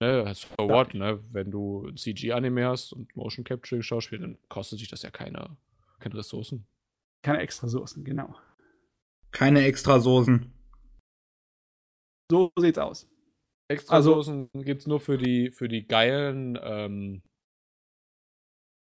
ne, 0.00 0.24
hast 0.26 0.44
for 0.44 0.68
what, 0.68 0.94
ne, 0.94 1.22
wenn 1.30 1.50
du 1.50 1.90
CG-Anime 1.92 2.66
hast 2.66 2.92
und 2.92 3.14
Motion 3.14 3.44
Capturing 3.44 3.82
Schauspiel, 3.82 4.18
dann 4.18 4.38
kostet 4.48 4.78
sich 4.78 4.88
das 4.88 5.02
ja 5.02 5.10
keine, 5.10 5.56
keine 6.00 6.16
Ressourcen. 6.16 6.66
Keine 7.22 7.40
extra 7.40 7.68
Soßen, 7.68 8.04
genau. 8.04 8.34
Keine 9.30 9.64
Extrasoßen. 9.64 10.52
So 12.30 12.52
sieht's 12.56 12.78
aus. 12.78 13.08
Extra 13.74 13.94
Also- 13.96 14.14
Soßen 14.14 14.48
gibt's 14.54 14.86
nur 14.86 15.00
für 15.00 15.18
die, 15.18 15.50
für 15.50 15.68
die 15.68 15.86
geilen, 15.86 16.58
ähm, 16.62 17.22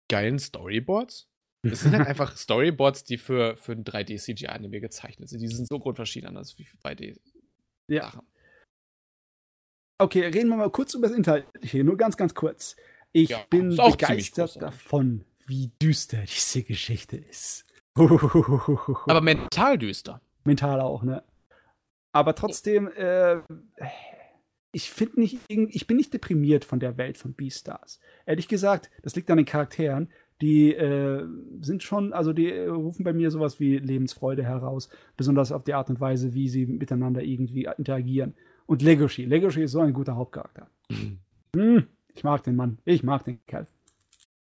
geilen 0.09 0.39
Storyboards. 0.39 1.27
Das 1.63 1.81
sind 1.81 1.93
halt 1.95 2.07
einfach 2.07 2.37
Storyboards, 2.37 3.03
die 3.05 3.17
für, 3.17 3.57
für 3.57 3.71
ein 3.71 3.83
3D-CG-Anime 3.83 4.79
gezeichnet 4.79 5.29
sind. 5.29 5.39
Die 5.41 5.47
sind 5.47 5.67
so 5.67 5.79
grundverschieden 5.79 6.27
anders 6.29 6.57
wie 6.59 6.63
für 6.63 6.77
3D. 6.77 7.17
Ja. 7.89 8.03
Sachen. 8.11 8.27
Okay, 10.01 10.25
reden 10.25 10.49
wir 10.49 10.57
mal 10.57 10.69
kurz 10.71 10.93
über 10.93 11.07
das 11.07 11.15
Inhaltliche, 11.17 11.83
nur 11.83 11.95
ganz, 11.97 12.17
ganz 12.17 12.35
kurz. 12.35 12.75
Ich 13.13 13.29
Ja, 13.29 13.43
bin 13.49 13.69
begeistert 13.75 14.61
davon, 14.61 15.23
wie 15.47 15.71
düster 15.81 16.21
diese 16.23 16.63
Geschichte 16.63 17.15
ist. 17.17 17.65
Aber 17.97 19.21
mental 19.21 19.77
düster. 19.77 20.21
mental 20.43 20.81
auch, 20.81 21.01
ne? 21.03 21.23
Aber 22.13 22.35
trotzdem, 22.35 22.89
äh, 22.89 23.41
ich 24.75 24.91
finde 24.91 25.21
nicht, 25.21 25.39
ich 25.47 25.87
bin 25.87 25.95
nicht 25.95 26.13
deprimiert 26.13 26.65
von 26.65 26.81
der 26.81 26.97
Welt 26.97 27.17
von 27.17 27.33
Beastars. 27.33 28.01
Ehrlich 28.25 28.49
gesagt, 28.49 28.91
das 29.03 29.15
liegt 29.15 29.31
an 29.31 29.37
den 29.37 29.45
Charakteren. 29.45 30.09
Die 30.41 30.73
äh, 30.73 31.25
sind 31.61 31.81
schon, 31.81 32.11
also 32.11 32.33
die 32.33 32.51
äh, 32.51 32.67
rufen 32.67 33.05
bei 33.05 33.13
mir 33.13 33.31
sowas 33.31 33.61
wie 33.61 33.77
Lebensfreude 33.77 34.43
heraus, 34.43 34.89
besonders 35.15 35.53
auf 35.53 35.63
die 35.63 35.73
Art 35.73 35.89
und 35.89 36.01
Weise, 36.01 36.33
wie 36.33 36.49
sie 36.49 36.65
miteinander 36.65 37.23
irgendwie 37.23 37.69
interagieren. 37.77 38.33
Und 38.65 38.81
Legoshi, 38.81 39.23
Legoshi 39.23 39.63
ist 39.63 39.71
so 39.71 39.79
ein 39.79 39.93
guter 39.93 40.17
Hauptcharakter. 40.17 40.67
Hm, 41.55 41.87
ich 42.13 42.25
mag 42.25 42.43
den 42.43 42.57
Mann, 42.57 42.79
ich 42.83 43.01
mag 43.01 43.23
den 43.23 43.39
Kerl. 43.47 43.67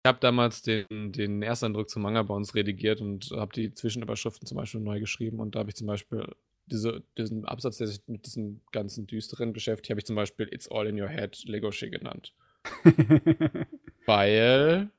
Ich 0.04 0.08
habe 0.08 0.20
damals 0.22 0.62
den, 0.62 1.12
den 1.12 1.42
Ersteindruck 1.42 1.90
zum 1.90 2.04
Manga 2.04 2.22
bei 2.22 2.36
uns 2.36 2.54
redigiert 2.54 3.02
und 3.02 3.32
habe 3.32 3.54
die 3.54 3.74
Zwischenüberschriften 3.74 4.48
zum 4.48 4.58
Beispiel 4.58 4.82
neu 4.82 5.00
geschrieben. 5.00 5.40
Und 5.40 5.56
da 5.56 5.62
habe 5.62 5.72
ich 5.72 5.76
zum 5.76 5.88
Beispiel 5.88 6.28
diese, 6.72 7.04
diesen 7.18 7.46
Absatz, 7.46 7.78
der 7.78 7.88
sich 7.88 8.02
mit 8.08 8.26
diesem 8.26 8.62
ganzen 8.72 9.08
Düsteren 9.08 9.54
beschäftigt, 9.54 9.90
habe 9.90 10.00
ich 10.00 10.06
zum 10.06 10.16
Beispiel 10.16 10.48
It's 10.52 10.70
All 10.70 10.88
in 10.88 11.00
Your 11.00 11.10
Head 11.10 11.44
Legoshi 11.46 11.90
genannt. 11.90 12.34
Weil 14.06 14.92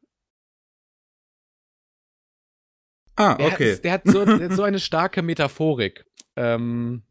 Ah, 3.16 3.34
der, 3.34 3.46
okay. 3.46 3.74
hat, 3.74 3.84
der, 3.84 3.92
hat 3.92 4.02
so, 4.06 4.24
der 4.24 4.48
hat 4.48 4.56
so 4.56 4.62
eine 4.62 4.80
starke 4.80 5.22
Metaphorik. 5.22 6.04
Ähm, 6.36 7.02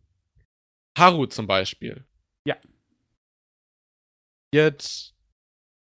Haru 0.97 1.25
zum 1.27 1.47
Beispiel. 1.47 2.05
Ja. 2.45 2.57
Wird 4.53 5.13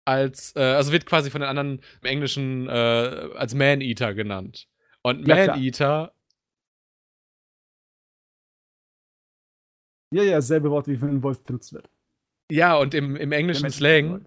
als, 0.06 0.54
äh, 0.56 0.60
also 0.60 0.92
wird 0.92 1.06
quasi 1.06 1.30
von 1.30 1.42
den 1.42 1.50
anderen 1.50 1.82
im 2.00 2.08
Englischen 2.08 2.68
äh, 2.68 2.72
als 2.72 3.54
Man-Eater 3.54 4.14
genannt. 4.14 4.68
Und. 5.02 5.26
Man-Eater, 5.26 6.14
ja, 10.12 10.22
ja, 10.22 10.36
dasselbe 10.36 10.70
Wort 10.70 10.88
wie 10.88 10.96
für 10.96 11.06
einen 11.06 11.22
Wolf 11.22 11.42
benutzt 11.42 11.72
wird. 11.72 11.88
Ja, 12.50 12.76
und 12.76 12.94
im, 12.94 13.16
im 13.16 13.32
englischen 13.32 13.70
Slang. 13.70 14.24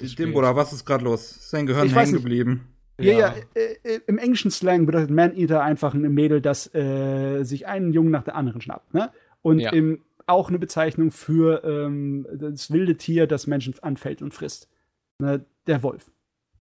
Dem, 0.00 0.32
Bruder, 0.32 0.56
was 0.56 0.72
ist 0.72 0.84
gerade 0.84 1.04
los? 1.04 1.32
Ist 1.32 1.50
sein 1.50 1.66
Gehirn 1.66 1.86
Ich 1.86 1.94
hängen 1.94 2.12
nicht. 2.12 2.22
geblieben? 2.22 2.74
Ja, 3.00 3.12
ja, 3.18 3.34
äh, 3.54 3.74
äh, 3.84 4.00
im 4.08 4.18
englischen 4.18 4.50
Slang 4.50 4.86
bedeutet 4.86 5.10
Man-Eater 5.10 5.62
einfach 5.62 5.94
ein 5.94 6.00
Mädel, 6.12 6.40
das 6.40 6.72
äh, 6.74 7.44
sich 7.44 7.66
einen 7.68 7.92
Jungen 7.92 8.10
nach 8.10 8.24
der 8.24 8.34
anderen 8.34 8.60
schnappt. 8.60 8.92
Ne? 8.92 9.12
Und 9.42 9.60
Ja. 9.60 9.70
im, 9.72 10.02
auch 10.26 10.48
eine 10.48 10.58
Bezeichnung 10.58 11.12
für 11.12 11.62
ähm, 11.64 12.26
das 12.32 12.72
wilde 12.72 12.96
Tier, 12.96 13.28
das 13.28 13.46
Menschen 13.46 13.74
anfällt 13.82 14.20
und 14.20 14.34
frisst. 14.34 14.68
Ne? 15.20 15.44
Der 15.68 15.82
Wolf. 15.84 16.10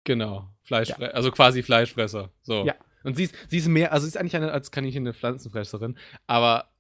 Genau. 0.02 0.48
Fleischfresser. 0.64 1.14
Also 1.14 1.30
quasi 1.30 1.62
Fleischfresser. 1.62 2.30
So. 2.42 2.64
Ja. 2.64 2.74
Und 3.06 3.16
sie 3.16 3.24
ist, 3.24 3.34
sie 3.48 3.58
ist 3.58 3.68
mehr, 3.68 3.92
also 3.92 4.04
sie 4.04 4.08
ist 4.08 4.16
eigentlich 4.16 4.36
eine, 4.36 4.50
als 4.50 4.72
kann 4.72 4.84
ich 4.84 4.96
eine 4.96 5.14
Pflanzenfresserin, 5.14 5.96
aber 6.26 6.70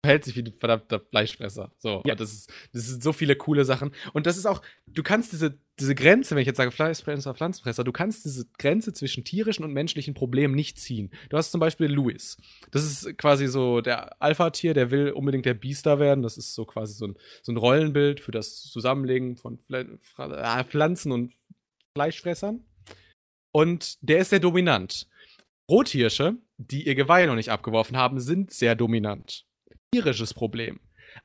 verhält 0.00 0.24
sich 0.24 0.36
wie 0.36 0.42
ein 0.42 0.52
verdammter 0.52 1.00
Fleischfresser. 1.00 1.72
So. 1.78 2.02
Ja. 2.04 2.14
Das 2.14 2.32
ist, 2.32 2.52
das 2.72 2.86
sind 2.86 3.02
so 3.02 3.12
viele 3.12 3.36
coole 3.36 3.64
Sachen. 3.64 3.92
Und 4.12 4.26
das 4.26 4.36
ist 4.36 4.46
auch, 4.46 4.60
du 4.86 5.02
kannst 5.02 5.32
diese, 5.32 5.58
diese 5.78 5.94
Grenze, 5.94 6.34
wenn 6.34 6.42
ich 6.42 6.46
jetzt 6.46 6.56
sage 6.56 6.72
Fleischfresser, 6.72 7.34
Pflanzenfresser, 7.34 7.84
du 7.84 7.92
kannst 7.92 8.24
diese 8.24 8.46
Grenze 8.58 8.92
zwischen 8.92 9.24
tierischen 9.24 9.64
und 9.64 9.72
menschlichen 9.72 10.14
Problemen 10.14 10.54
nicht 10.54 10.78
ziehen. 10.78 11.10
Du 11.30 11.36
hast 11.36 11.52
zum 11.52 11.60
Beispiel 11.60 11.86
Louis. 11.86 12.36
Das 12.72 12.84
ist 12.84 13.16
quasi 13.16 13.46
so 13.46 13.80
der 13.80 14.20
Alpha-Tier, 14.20 14.74
der 14.74 14.90
will 14.90 15.10
unbedingt 15.10 15.46
der 15.46 15.54
Biester 15.54 16.00
werden. 16.00 16.22
Das 16.22 16.38
ist 16.38 16.54
so 16.54 16.64
quasi 16.64 16.94
so 16.94 17.06
ein, 17.06 17.16
so 17.42 17.52
ein 17.52 17.56
Rollenbild 17.56 18.20
für 18.20 18.32
das 18.32 18.62
Zusammenlegen 18.64 19.36
von 19.36 19.58
äh, 19.70 20.64
Pflanzen 20.64 21.12
und 21.12 21.32
Fleischfressern. 21.94 22.64
Und 23.50 23.96
der 24.02 24.18
ist 24.18 24.30
sehr 24.30 24.40
dominant. 24.40 25.08
Rothirsche, 25.68 26.36
die 26.56 26.86
ihr 26.86 26.94
Geweih 26.94 27.26
noch 27.26 27.34
nicht 27.34 27.50
abgeworfen 27.50 27.96
haben, 27.96 28.20
sind 28.20 28.50
sehr 28.50 28.74
dominant. 28.74 29.44
Tierisches 29.92 30.34
Problem. 30.34 30.80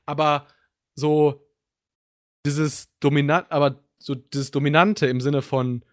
Aber 0.06 0.48
so 0.96 1.48
dieses 2.46 2.90
dominant, 3.00 3.52
aber 3.52 3.84
so 4.00 4.16
dieses 4.16 4.52
Dominante 4.52 5.08
im 5.08 5.22
Sinne 5.22 5.42
von 5.42 5.84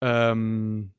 ähm, 0.00 0.92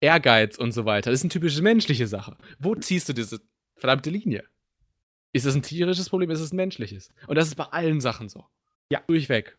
Ehrgeiz 0.00 0.56
und 0.56 0.72
so 0.72 0.84
weiter, 0.84 1.10
das 1.10 1.20
ist 1.20 1.24
eine 1.24 1.30
typische 1.30 1.62
menschliche 1.62 2.06
Sache. 2.06 2.36
Wo 2.58 2.74
ziehst 2.74 3.08
du 3.08 3.12
diese 3.12 3.40
verdammte 3.76 4.10
Linie? 4.10 4.44
Ist 5.32 5.44
das 5.44 5.54
ein 5.54 5.62
tierisches 5.62 6.08
Problem? 6.08 6.30
Ist 6.30 6.40
es 6.40 6.52
ein 6.52 6.56
menschliches? 6.56 7.12
Und 7.26 7.36
das 7.36 7.48
ist 7.48 7.56
bei 7.56 7.64
allen 7.64 8.00
Sachen 8.00 8.28
so. 8.28 8.46
Ja. 8.90 9.02
Durchweg. 9.06 9.56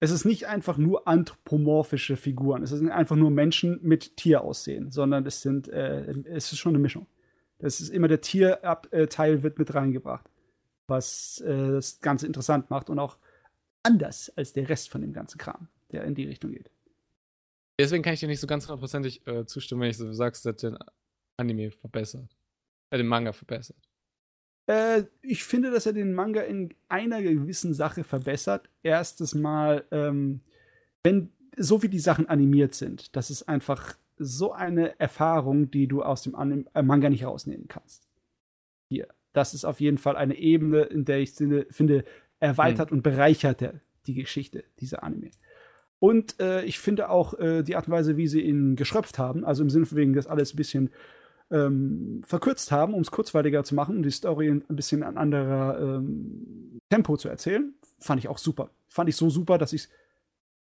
Es 0.00 0.10
ist 0.10 0.24
nicht 0.24 0.46
einfach 0.46 0.76
nur 0.76 1.08
anthropomorphische 1.08 2.16
Figuren. 2.16 2.62
Es 2.62 2.70
sind 2.70 2.90
einfach 2.90 3.16
nur 3.16 3.30
Menschen 3.30 3.78
mit 3.82 4.16
Tieraussehen, 4.16 4.90
sondern 4.90 5.24
es 5.26 5.40
sind, 5.40 5.68
äh, 5.68 6.10
es 6.24 6.52
ist 6.52 6.58
schon 6.58 6.72
eine 6.72 6.80
Mischung. 6.80 7.06
Das 7.58 7.80
ist 7.80 7.88
immer 7.88 8.08
der 8.08 8.20
Tierteil 8.20 9.42
wird 9.42 9.58
mit 9.58 9.74
reingebracht, 9.74 10.28
was 10.86 11.40
äh, 11.40 11.72
das 11.72 12.00
Ganze 12.00 12.26
interessant 12.26 12.68
macht 12.70 12.90
und 12.90 12.98
auch 12.98 13.16
anders 13.82 14.30
als 14.36 14.52
der 14.52 14.68
Rest 14.68 14.90
von 14.90 15.00
dem 15.00 15.12
ganzen 15.12 15.38
Kram, 15.38 15.68
der 15.92 16.04
in 16.04 16.14
die 16.14 16.24
Richtung 16.24 16.52
geht. 16.52 16.70
Deswegen 17.78 18.02
kann 18.02 18.14
ich 18.14 18.20
dir 18.20 18.28
nicht 18.28 18.40
so 18.40 18.46
ganz 18.46 18.66
hundertprozentig 18.66 19.26
äh, 19.26 19.46
zustimmen, 19.46 19.82
wenn 19.82 19.90
ich 19.90 19.96
so 19.96 20.12
sagst, 20.12 20.46
dass 20.46 20.56
den 20.56 20.76
Anime 21.36 21.70
verbessert. 21.70 22.36
Äh, 22.90 22.98
den 22.98 23.06
Manga 23.06 23.32
verbessert. 23.32 23.78
Äh, 24.66 25.04
ich 25.22 25.44
finde, 25.44 25.70
dass 25.70 25.86
er 25.86 25.92
den 25.92 26.14
Manga 26.14 26.40
in 26.42 26.74
einer 26.88 27.22
gewissen 27.22 27.74
Sache 27.74 28.04
verbessert. 28.04 28.68
Erstes 28.82 29.34
Mal, 29.34 29.84
ähm, 29.90 30.40
wenn 31.02 31.30
so 31.56 31.82
wie 31.82 31.88
die 31.88 32.00
Sachen 32.00 32.28
animiert 32.28 32.74
sind, 32.74 33.14
das 33.16 33.30
ist 33.30 33.44
einfach 33.44 33.96
so 34.16 34.52
eine 34.52 34.98
Erfahrung, 34.98 35.70
die 35.70 35.86
du 35.86 36.02
aus 36.02 36.22
dem 36.22 36.34
Anim 36.34 36.68
äh, 36.74 36.82
Manga 36.82 37.08
nicht 37.10 37.24
rausnehmen 37.24 37.68
kannst. 37.68 38.08
Hier. 38.88 39.08
Das 39.32 39.52
ist 39.52 39.64
auf 39.64 39.80
jeden 39.80 39.98
Fall 39.98 40.16
eine 40.16 40.36
Ebene, 40.36 40.82
in 40.82 41.04
der 41.04 41.18
ich 41.18 41.32
finde, 41.32 42.04
erweitert 42.38 42.92
und 42.92 43.02
bereichert 43.02 43.60
der, 43.60 43.80
die 44.06 44.14
Geschichte 44.14 44.62
dieser 44.78 45.02
Anime. 45.02 45.30
Und 45.98 46.38
äh, 46.38 46.62
ich 46.64 46.78
finde 46.78 47.08
auch 47.08 47.34
äh, 47.38 47.62
die 47.62 47.74
Art 47.74 47.88
und 47.88 47.94
Weise, 47.94 48.16
wie 48.16 48.28
sie 48.28 48.42
ihn 48.42 48.76
geschröpft 48.76 49.18
haben, 49.18 49.44
also 49.44 49.62
im 49.62 49.70
Sinne 49.70 49.86
von 49.86 49.98
wegen, 49.98 50.12
das 50.12 50.28
alles 50.28 50.54
ein 50.54 50.56
bisschen 50.56 50.90
ähm, 51.54 52.22
verkürzt 52.26 52.72
haben, 52.72 52.94
um 52.94 53.00
es 53.00 53.10
kurzweiliger 53.10 53.64
zu 53.64 53.74
machen 53.74 53.96
und 53.96 54.02
die 54.02 54.10
Story 54.10 54.50
ein 54.50 54.64
bisschen 54.68 55.02
an 55.02 55.16
anderer 55.16 55.78
ähm, 55.80 56.80
Tempo 56.90 57.16
zu 57.16 57.28
erzählen, 57.28 57.72
fand 58.00 58.20
ich 58.20 58.28
auch 58.28 58.38
super. 58.38 58.70
Fand 58.88 59.08
ich 59.08 59.16
so 59.16 59.30
super, 59.30 59.56
dass 59.56 59.72
ich 59.72 59.82
es 59.82 59.88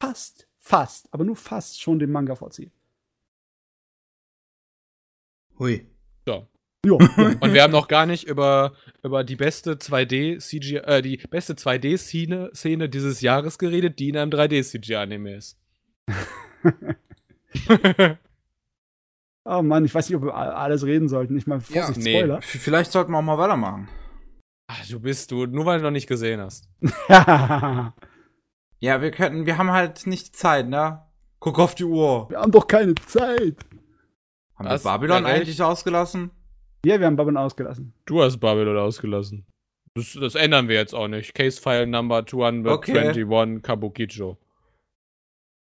fast, 0.02 0.48
fast, 0.58 1.08
aber 1.12 1.24
nur 1.24 1.38
fast 1.38 1.82
schon 1.82 2.00
dem 2.00 2.12
Manga 2.12 2.36
vorziehe. 2.36 2.72
Hui. 5.58 5.88
So. 6.26 6.48
Ja. 6.86 6.94
Und 6.94 7.53
wir 7.53 7.64
haben 7.64 7.72
noch 7.72 7.88
gar 7.88 8.06
nicht 8.06 8.28
über, 8.28 8.74
über 9.03 9.24
die 9.24 9.38
beste 9.38 9.76
2D 9.76 10.40
CGI, 10.40 10.78
äh, 10.80 11.02
die 11.02 11.16
beste 11.16 11.53
2D-Szene 11.53 12.52
Szene 12.53 12.90
dieses 12.90 13.22
Jahres 13.22 13.58
geredet, 13.58 14.00
die 14.00 14.10
in 14.10 14.18
einem 14.18 14.32
3D-CGI-Anime 14.32 15.36
ist. 15.36 15.58
oh 19.46 19.62
Mann, 19.62 19.86
ich 19.86 19.94
weiß 19.94 20.10
nicht, 20.10 20.18
ob 20.18 20.24
wir 20.24 20.36
alles 20.36 20.86
reden 20.86 21.08
sollten. 21.10 21.38
Ich 21.38 21.48
meine, 21.48 21.62
Vorsicht, 21.62 22.00
nee. 22.00 22.18
Spoiler. 22.18 22.42
Vielleicht 22.42 22.92
sollten 22.92 23.12
wir 23.12 23.20
auch 23.20 23.24
mal 23.24 23.38
weitermachen. 23.38 23.88
Ach, 24.68 24.86
du 24.88 25.00
bist 25.00 25.32
du, 25.32 25.46
nur 25.46 25.66
weil 25.66 25.80
du 25.80 25.86
noch 25.86 25.92
nicht 25.92 26.08
gesehen 26.08 26.40
hast. 26.42 26.70
wir 26.80 27.94
Ja, 28.80 29.02
wir 29.02 29.12
könnten, 29.12 29.46
wir 29.46 29.58
haben 29.58 29.72
halt 29.72 30.08
nicht 30.08 30.36
Zeit, 30.36 30.68
ne? 30.68 31.02
Guck 31.40 31.58
auf 31.60 31.74
die 31.74 31.86
Uhr. 31.86 32.30
haben 32.36 32.52
doch 32.52 32.68
keine 32.68 32.96
Zeit. 32.96 33.56
Haben 34.56 34.68
Was? 34.68 34.84
wir 34.84 34.92
Babylon 34.92 35.24
Ja, 35.24 35.30
eigentlich 35.30 35.62
ausgelassen? 35.62 36.32
Ja, 36.86 37.00
wir 37.00 37.08
haben 37.08 37.16
Babylon 37.16 37.38
ausgelassen. 37.38 37.94
Du 38.06 38.22
hast 38.22 38.40
Babylon 38.40 38.78
ausgelassen. 38.78 39.46
Das, 39.96 40.18
das 40.20 40.36
ändern 40.36 40.68
wir 40.68 40.76
jetzt 40.76 40.94
auch 40.94 41.08
nicht. 41.08 41.34
Case 41.34 41.62
File 41.62 41.88
Number 41.88 42.26
221 42.26 43.62
Kabukicho. 43.62 44.38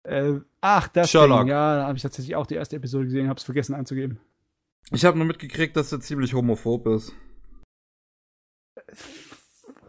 Äh, 0.05 0.41
ach, 0.61 0.89
das 0.89 1.11
Sherlock. 1.11 1.41
Ding. 1.41 1.49
Ja, 1.49 1.77
da 1.77 1.87
habe 1.87 1.97
ich 1.97 2.03
tatsächlich 2.03 2.37
auch 2.37 2.47
die 2.47 2.55
erste 2.55 2.77
Episode 2.77 3.05
gesehen, 3.05 3.29
habe 3.29 3.39
es 3.39 3.45
vergessen 3.45 3.75
einzugeben. 3.75 4.19
Ich 4.91 5.05
habe 5.05 5.17
nur 5.17 5.27
mitgekriegt, 5.27 5.77
dass 5.77 5.93
er 5.93 6.01
ziemlich 6.01 6.35
homophob 6.35 6.87
ist. 6.89 7.15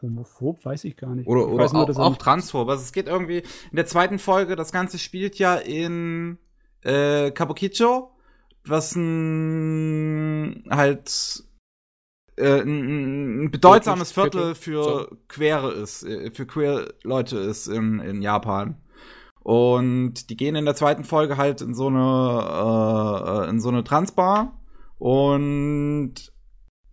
Homophob 0.01 0.63
weiß 0.63 0.83
ich 0.83 0.97
gar 0.97 1.15
nicht. 1.15 1.27
Oder, 1.27 1.47
oder 1.47 1.71
nur, 1.73 1.89
auch, 1.89 1.97
auch 1.97 2.17
transphob. 2.17 2.69
Also 2.69 2.83
es 2.83 2.91
geht 2.91 3.07
irgendwie 3.07 3.39
in 3.39 3.75
der 3.75 3.85
zweiten 3.85 4.19
Folge, 4.19 4.55
das 4.55 4.71
Ganze 4.71 4.99
spielt 4.99 5.39
ja 5.39 5.55
in 5.55 6.37
äh, 6.81 7.31
Kabukicho, 7.31 8.11
was 8.65 8.95
ein 8.95 10.65
halt 10.69 11.43
äh, 12.37 12.61
ein, 12.61 13.45
ein 13.45 13.51
bedeutsames 13.51 14.11
Viertel 14.11 14.55
für 14.55 15.17
Queere 15.27 15.71
ist, 15.71 16.03
äh, 16.03 16.31
für 16.31 16.45
queer 16.45 16.93
Leute 17.03 17.37
ist 17.37 17.67
in, 17.67 17.99
in 17.99 18.21
Japan. 18.21 18.82
Und 19.43 20.29
die 20.29 20.37
gehen 20.37 20.55
in 20.55 20.65
der 20.65 20.75
zweiten 20.75 21.03
Folge 21.03 21.37
halt 21.37 21.61
in 21.61 21.75
so 21.75 21.87
eine 21.87 23.45
äh, 23.45 23.49
in 23.49 23.59
so 23.59 23.69
eine 23.69 23.83
Transbar 23.83 24.57
und 24.97 26.33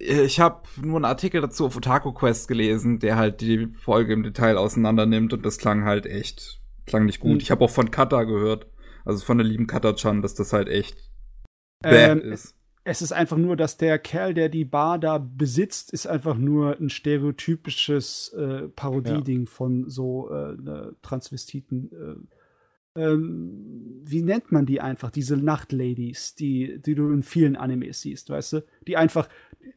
ich 0.00 0.40
habe 0.40 0.62
nur 0.82 0.96
einen 0.96 1.04
Artikel 1.04 1.42
dazu 1.42 1.66
auf 1.66 1.76
Otaku 1.76 2.12
Quest 2.12 2.48
gelesen, 2.48 2.98
der 2.98 3.16
halt 3.16 3.40
die 3.40 3.68
Folge 3.78 4.14
im 4.14 4.22
Detail 4.22 4.56
auseinander 4.56 5.04
nimmt 5.06 5.32
und 5.32 5.44
das 5.44 5.58
klang 5.58 5.84
halt 5.84 6.06
echt, 6.06 6.60
klang 6.86 7.04
nicht 7.04 7.20
gut. 7.20 7.32
Hm. 7.32 7.38
Ich 7.40 7.50
habe 7.50 7.64
auch 7.64 7.70
von 7.70 7.90
Kata 7.90 8.24
gehört, 8.24 8.66
also 9.04 9.24
von 9.24 9.38
der 9.38 9.46
lieben 9.46 9.66
Kata-chan, 9.66 10.22
dass 10.22 10.34
das 10.34 10.52
halt 10.54 10.68
echt 10.68 10.96
ähm, 11.84 12.20
ist. 12.20 12.56
es 12.84 13.02
ist 13.02 13.12
einfach 13.12 13.36
nur, 13.36 13.56
dass 13.56 13.76
der 13.76 13.98
Kerl, 13.98 14.32
der 14.32 14.48
die 14.48 14.64
Bar 14.64 14.98
da 14.98 15.18
besitzt, 15.18 15.92
ist 15.92 16.06
einfach 16.06 16.36
nur 16.36 16.78
ein 16.80 16.88
stereotypisches 16.88 18.32
äh, 18.32 18.68
Parodieding 18.68 19.46
von 19.46 19.88
so 19.90 20.30
äh, 20.30 20.56
Transvestiten. 21.02 21.92
Äh, 21.92 22.39
ähm, 22.96 24.00
wie 24.04 24.22
nennt 24.22 24.50
man 24.52 24.66
die 24.66 24.80
einfach? 24.80 25.10
Diese 25.10 25.36
Nachtladies, 25.36 26.34
die, 26.34 26.80
die 26.80 26.94
du 26.94 27.10
in 27.12 27.22
vielen 27.22 27.56
Animes 27.56 28.00
siehst, 28.00 28.30
weißt 28.30 28.54
du? 28.54 28.64
Die 28.86 28.96
einfach 28.96 29.28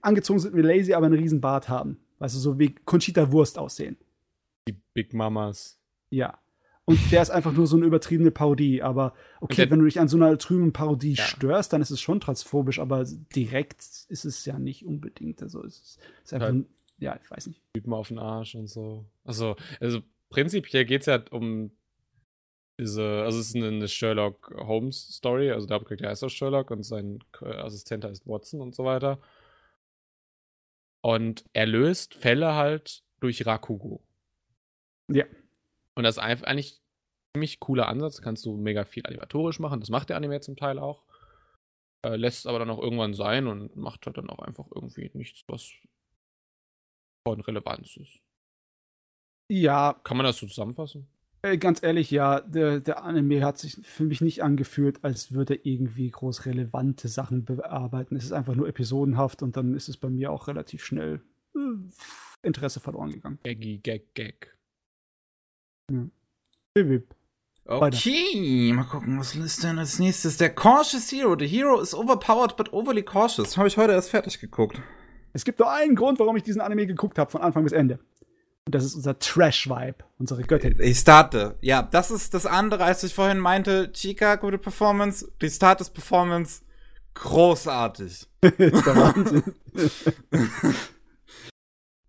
angezogen 0.02 0.40
sind 0.40 0.56
wie 0.56 0.62
Lazy, 0.62 0.94
aber 0.94 1.06
einen 1.06 1.20
riesen 1.20 1.42
Bart 1.42 1.70
haben. 1.70 2.00
Weißt 2.20 2.36
du, 2.36 2.40
so 2.40 2.60
wie 2.60 2.74
Conchita 2.74 3.32
Wurst 3.32 3.60
aussehen. 3.60 3.98
Die 4.68 4.76
Big 4.94 5.14
Mamas. 5.14 5.80
Ja. 6.10 6.40
Und 6.86 7.00
der 7.12 7.22
ist 7.22 7.30
einfach 7.30 7.54
nur 7.54 7.66
so 7.68 7.78
eine 7.78 7.86
übertriebene 7.86 8.32
Parodie. 8.32 8.82
Aber 8.82 9.14
okay, 9.40 9.70
wenn 9.70 9.80
du 9.80 9.86
dich 9.86 10.00
an 10.00 10.08
so 10.10 10.18
einer 10.18 10.38
trüben 10.38 10.74
Parodie 10.74 11.14
Ja. 11.14 11.24
störst, 11.24 11.72
dann 11.72 11.82
ist 11.82 11.92
es 11.92 12.02
schon 12.02 12.20
transphobisch, 12.20 12.80
aber 12.80 13.06
direkt 13.36 13.82
ist 14.10 14.26
es 14.26 14.46
ja 14.46 14.60
nicht 14.60 14.86
unbedingt. 14.86 15.42
Also 15.42 15.64
es 15.64 15.76
ist, 15.80 16.00
es 16.00 16.26
ist 16.26 16.34
einfach, 16.34 16.48
Halt. 16.48 16.56
ein, 16.56 16.66
ja, 16.98 17.18
ich 17.22 17.30
weiß 17.30 17.48
nicht. 17.48 17.62
Typen 17.74 17.94
auf 17.94 18.10
den 18.10 18.20
Arsch 18.20 18.56
und 18.56 18.68
so. 18.68 19.06
Also, 19.24 19.56
also 19.80 20.02
prinzipiell 20.30 20.86
geht 20.86 21.02
es 21.02 21.06
ja 21.08 21.24
um 21.32 21.72
diese, 22.80 23.24
also 23.24 23.40
es 23.40 23.50
ist 23.50 23.56
eine, 23.56 23.68
eine 23.68 23.88
Sherlock 23.88 24.54
Holmes 24.56 25.08
Story, 25.16 25.52
also 25.52 25.68
der 25.68 25.76
Hauptcharakter 25.76 26.10
heißt 26.10 26.24
auch 26.24 26.30
Sherlock 26.30 26.72
und 26.72 26.84
sein 26.84 27.20
Assistent 27.42 28.06
heißt 28.06 28.28
Watson 28.28 28.62
und 28.62 28.76
so 28.76 28.84
weiter. 28.84 29.20
Und 31.02 31.46
er 31.54 31.66
löst 31.66 32.16
Fälle 32.16 32.56
halt 32.56 33.04
durch 33.20 33.46
Rakugo. 33.46 34.02
Ja. 35.10 35.26
Und 35.96 36.04
das 36.04 36.18
ist 36.18 36.24
eigentlich 36.24 36.76
ein 36.76 37.36
ziemlich 37.36 37.60
cooler 37.60 37.88
Ansatz. 37.88 38.22
Kannst 38.22 38.46
du 38.46 38.56
mega 38.56 38.86
viel 38.86 39.06
animatorisch 39.06 39.60
machen. 39.60 39.80
Das 39.82 39.90
macht 39.90 40.10
der 40.10 40.18
Anime 40.18 40.40
zum 40.40 40.56
Teil 40.56 40.80
auch. 40.80 41.04
Äh, 42.06 42.16
lässt 42.16 42.40
es 42.40 42.46
aber 42.46 42.60
dann 42.60 42.70
auch 42.70 42.80
irgendwann 42.80 43.14
sein 43.14 43.48
und 43.48 43.76
macht 43.76 44.06
halt 44.06 44.18
dann 44.18 44.30
auch 44.30 44.40
einfach 44.40 44.68
irgendwie 44.74 45.12
nichts, 45.14 45.44
was 45.48 45.72
von 47.28 47.42
Relevanz 47.42 47.98
ist. 47.98 48.20
Ja, 49.50 49.94
Kann 50.04 50.18
man 50.18 50.26
das 50.26 50.38
so 50.38 50.48
zusammenfassen? 50.48 51.08
Ganz 51.60 51.84
ehrlich, 51.84 52.10
ja, 52.10 52.40
der, 52.42 52.80
der 52.80 53.04
Anime 53.04 53.44
hat 53.44 53.58
sich 53.58 53.76
für 53.84 54.06
mich 54.06 54.22
nicht 54.22 54.44
angefühlt, 54.44 55.04
als 55.04 55.34
würde 55.34 55.56
er 55.56 55.66
irgendwie 55.66 56.10
groß 56.10 56.46
relevante 56.46 57.10
Sachen 57.10 57.44
bearbeiten. 57.44 58.16
Es 58.16 58.24
ist 58.24 58.32
einfach 58.32 58.56
nur 58.56 58.68
episodenhaft 58.68 59.44
und 59.44 59.58
dann 59.58 59.74
ist 59.74 59.90
es 59.90 59.98
bei 59.98 60.10
mir 60.10 60.32
auch 60.32 60.48
relativ 60.48 60.86
schnell 60.86 61.22
äh, 61.56 62.48
Interesse 62.48 62.80
verloren 62.80 63.12
gegangen. 63.12 63.40
Gaggy, 63.44 63.80
Gag, 63.80 64.14
Gag. 64.16 64.58
Bip, 65.92 66.12
bip. 66.74 67.16
Weiter. 67.66 67.98
Okay, 67.98 68.74
mal 68.74 68.84
gucken, 68.84 69.20
was 69.20 69.36
ist 69.36 69.64
denn 69.64 69.80
als 69.80 70.00
nächstes? 70.00 70.38
Der 70.38 70.54
Cautious 70.54 71.12
Hero. 71.12 71.38
The 71.38 71.48
Hero 71.48 71.80
is 71.80 71.94
overpowered 71.94 72.58
but 72.58 72.74
overly 72.74 73.04
cautious. 73.04 73.58
Habe 73.58 73.68
ich 73.68 73.78
heute 73.78 73.94
erst 73.94 74.10
fertig 74.10 74.40
geguckt. 74.40 74.82
Es 75.32 75.46
gibt 75.46 75.60
nur 75.60 75.72
einen 75.72 75.96
Grund, 75.96 76.20
warum 76.20 76.36
ich 76.36 76.44
diesen 76.44 76.62
Anime 76.62 76.86
geguckt 76.86 77.18
habe, 77.18 77.32
von 77.32 77.42
Anfang 77.42 77.64
bis 77.64 77.72
Ende. 77.72 78.00
Und 78.66 78.76
das 78.76 78.86
ist 78.86 78.96
unser 78.96 79.20
Trash-Vibe, 79.20 80.06
unsere 80.20 80.44
Göttin. 80.44 80.78
Ich 80.80 81.00
starte. 81.00 81.58
Ja, 81.62 81.82
das 81.82 82.12
ist 82.12 82.34
das 82.34 82.46
andere, 82.46 82.86
als 82.86 83.04
ich 83.04 83.14
vorhin 83.14 83.40
meinte. 83.40 83.92
Chica, 83.92 84.36
gute 84.36 84.58
Performance. 84.58 85.30
Die 85.42 85.50
Start 85.50 85.82
ist 85.82 85.90
Performance. 85.90 86.62
Großartig. 87.16 88.26
ist 88.42 88.86
der 88.86 88.96
Wahnsinn. 88.96 89.44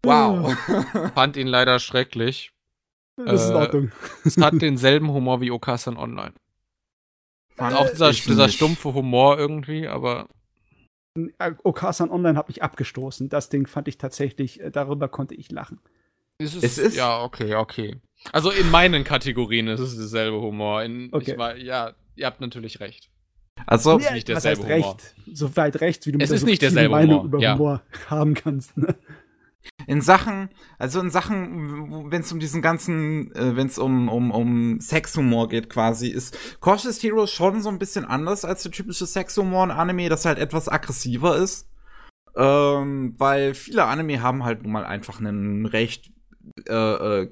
Wow. 0.04 0.54
Fand 1.14 1.36
ihn 1.38 1.46
leider 1.46 1.78
schrecklich. 1.78 2.52
Das 3.16 3.42
ist 3.42 3.48
in 3.48 3.54
Äh, 3.54 3.58
Ordnung. 3.58 3.92
Es 4.24 4.36
hat 4.36 4.60
denselben 4.60 5.10
Humor 5.10 5.40
wie 5.40 5.50
Okasan 5.50 5.96
Online. 5.96 6.34
Fand 7.56 7.74
Auch 7.74 7.88
dieser, 7.88 8.10
dieser 8.10 8.48
stumpfe 8.48 8.92
Humor 8.92 9.38
irgendwie, 9.38 9.88
aber 9.88 10.28
Okasan 11.62 12.10
Online 12.10 12.36
hat 12.36 12.48
mich 12.48 12.62
abgestoßen. 12.62 13.28
Das 13.28 13.48
Ding 13.48 13.66
fand 13.66 13.88
ich 13.88 13.96
tatsächlich, 13.98 14.60
äh, 14.60 14.70
darüber 14.70 15.08
konnte 15.08 15.34
ich 15.34 15.50
lachen. 15.50 15.80
Es 16.38 16.54
ist, 16.54 16.64
Es 16.64 16.78
ist- 16.78 16.96
ja 16.96 17.22
okay, 17.22 17.54
okay. 17.54 18.00
Also 18.32 18.50
in 18.50 18.70
meinen 18.70 19.04
Kategorien 19.04 19.68
ist 19.68 19.80
es 19.80 19.96
derselbe 19.96 20.40
Humor. 20.40 20.82
In, 20.82 21.10
Okay. 21.12 21.32
ich 21.32 21.38
war, 21.38 21.56
ja, 21.56 21.92
ihr 22.16 22.26
habt 22.26 22.40
natürlich 22.40 22.80
recht. 22.80 23.10
Also, 23.66 23.98
Ja, 24.00 24.12
nicht 24.12 24.28
was 24.28 24.42
derselbe 24.42 24.64
heißt 24.72 24.82
Humor. 24.84 24.96
recht? 25.26 25.36
So 25.38 25.56
weit 25.56 25.80
rechts, 25.80 26.06
wie 26.06 26.12
du 26.12 26.18
Es 26.20 26.28
der 26.30 26.36
ist 26.36 26.44
nicht 26.44 26.62
derselbe 26.62 26.90
Meinung 26.90 27.18
Humor, 27.18 27.24
über 27.26 27.38
ja. 27.40 27.54
Humor 27.54 27.82
haben 28.08 28.34
kannst. 28.34 28.76
Ne? 28.76 28.94
in 29.86 30.02
Sachen, 30.02 30.50
also 30.78 31.00
in 31.00 31.08
Sachen, 31.10 32.10
wenn 32.10 32.20
es 32.20 32.30
um 32.30 32.38
diesen 32.38 32.60
ganzen, 32.60 33.34
äh, 33.34 33.56
wenn 33.56 33.66
es 33.66 33.78
um, 33.78 34.10
um, 34.10 34.30
um 34.30 34.78
Sexhumor 34.78 35.48
geht 35.48 35.70
quasi, 35.70 36.08
ist 36.08 36.36
Cautious 36.60 37.02
Hero 37.02 37.26
schon 37.26 37.62
so 37.62 37.70
ein 37.70 37.78
bisschen 37.78 38.04
anders 38.04 38.44
als 38.44 38.62
der 38.62 38.72
typische 38.72 39.06
Sexhumor 39.06 39.64
in 39.64 39.70
Anime, 39.70 40.10
das 40.10 40.26
halt 40.26 40.38
etwas 40.38 40.68
aggressiver 40.68 41.36
ist. 41.38 41.66
Ähm, 42.36 43.14
weil 43.16 43.54
viele 43.54 43.84
Anime 43.84 44.20
haben 44.20 44.44
halt 44.44 44.62
nun 44.64 44.72
mal 44.72 44.84
einfach 44.84 45.18
einen 45.18 45.64
recht 45.66 46.10
äh, 46.68 47.22
äh, 47.22 47.30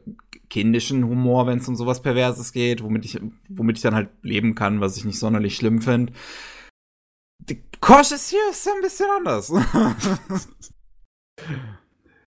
kindischen 0.48 1.04
Humor, 1.04 1.46
wenn 1.46 1.58
es 1.58 1.68
um 1.68 1.76
sowas 1.76 2.02
Perverses 2.02 2.52
geht, 2.52 2.82
womit 2.82 3.04
ich, 3.04 3.20
womit 3.48 3.78
ich 3.78 3.82
dann 3.82 3.94
halt 3.94 4.10
leben 4.22 4.54
kann, 4.54 4.80
was 4.80 4.96
ich 4.96 5.04
nicht 5.04 5.18
sonderlich 5.18 5.56
schlimm 5.56 5.80
finde. 5.80 6.12
Cautious 7.80 8.30
Hero 8.30 8.50
ist 8.50 8.68
ein 8.68 8.80
bisschen 8.80 9.08
anders. 9.16 9.50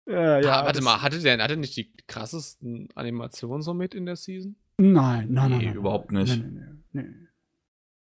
Äh, 0.07 0.43
ja, 0.43 0.61
ah, 0.61 0.65
warte 0.65 0.81
mal, 0.81 1.01
hatte 1.01 1.19
der 1.19 1.41
hatte 1.41 1.55
nicht 1.55 1.77
die 1.77 1.93
krassesten 2.07 2.89
Animationen 2.95 3.61
so 3.61 3.73
mit 3.73 3.95
in 3.95 4.05
der 4.05 4.17
Season? 4.17 4.55
Nein, 4.77 5.27
nein, 5.31 5.51
nein. 5.51 5.59
Nee, 5.59 5.65
nein, 5.67 5.75
überhaupt 5.75 6.11
nein, 6.11 6.23
nicht. 6.23 6.37
Nein, 6.37 6.53
nein, 6.53 6.83
nein. 6.91 7.29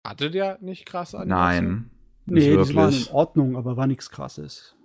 Hatte 0.08 0.32
der 0.32 0.58
nicht 0.61 0.85
krasse 0.85 1.19
Animationen? 1.19 1.72
Nein. 1.72 1.90
Nicht 2.26 2.48
Nee, 2.48 2.56
das 2.56 2.74
war 2.74 2.88
in 2.88 2.93
wirklich. 2.93 3.14
Ordnung, 3.14 3.58
aber 3.58 3.76
war 3.76 3.88
nichts 3.88 4.10
krasses. 4.10 4.76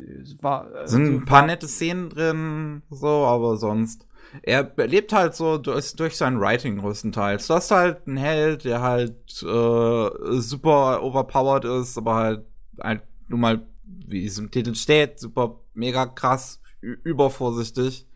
Es 0.00 0.40
war. 0.42 0.74
äh, 0.74 0.88
sind 0.88 1.06
ein 1.06 1.24
paar 1.24 1.44
nette 1.46 1.66
Szenen 1.66 2.08
drin, 2.08 2.82
so, 2.90 3.08
aber 3.08 3.56
sonst. 3.56 4.06
Er 4.42 4.70
lebt 4.76 5.12
halt 5.12 5.34
so 5.34 5.56
durch, 5.56 5.96
durch 5.96 6.16
sein 6.16 6.38
Writing 6.38 6.78
größtenteils. 6.78 7.46
Du 7.46 7.54
hast 7.54 7.70
halt 7.70 8.06
einen 8.06 8.18
Held, 8.18 8.64
der 8.64 8.82
halt 8.82 9.42
äh, 9.42 10.40
super 10.40 11.02
overpowered 11.02 11.64
ist, 11.64 11.96
aber 11.96 12.14
halt, 12.14 12.44
halt 12.78 13.02
nun 13.28 13.40
mal, 13.40 13.66
wie 13.84 14.26
es 14.26 14.38
im 14.38 14.50
Titel 14.50 14.74
steht, 14.74 15.18
super 15.18 15.60
mega 15.72 16.06
krass, 16.06 16.60
übervorsichtig 16.80 18.06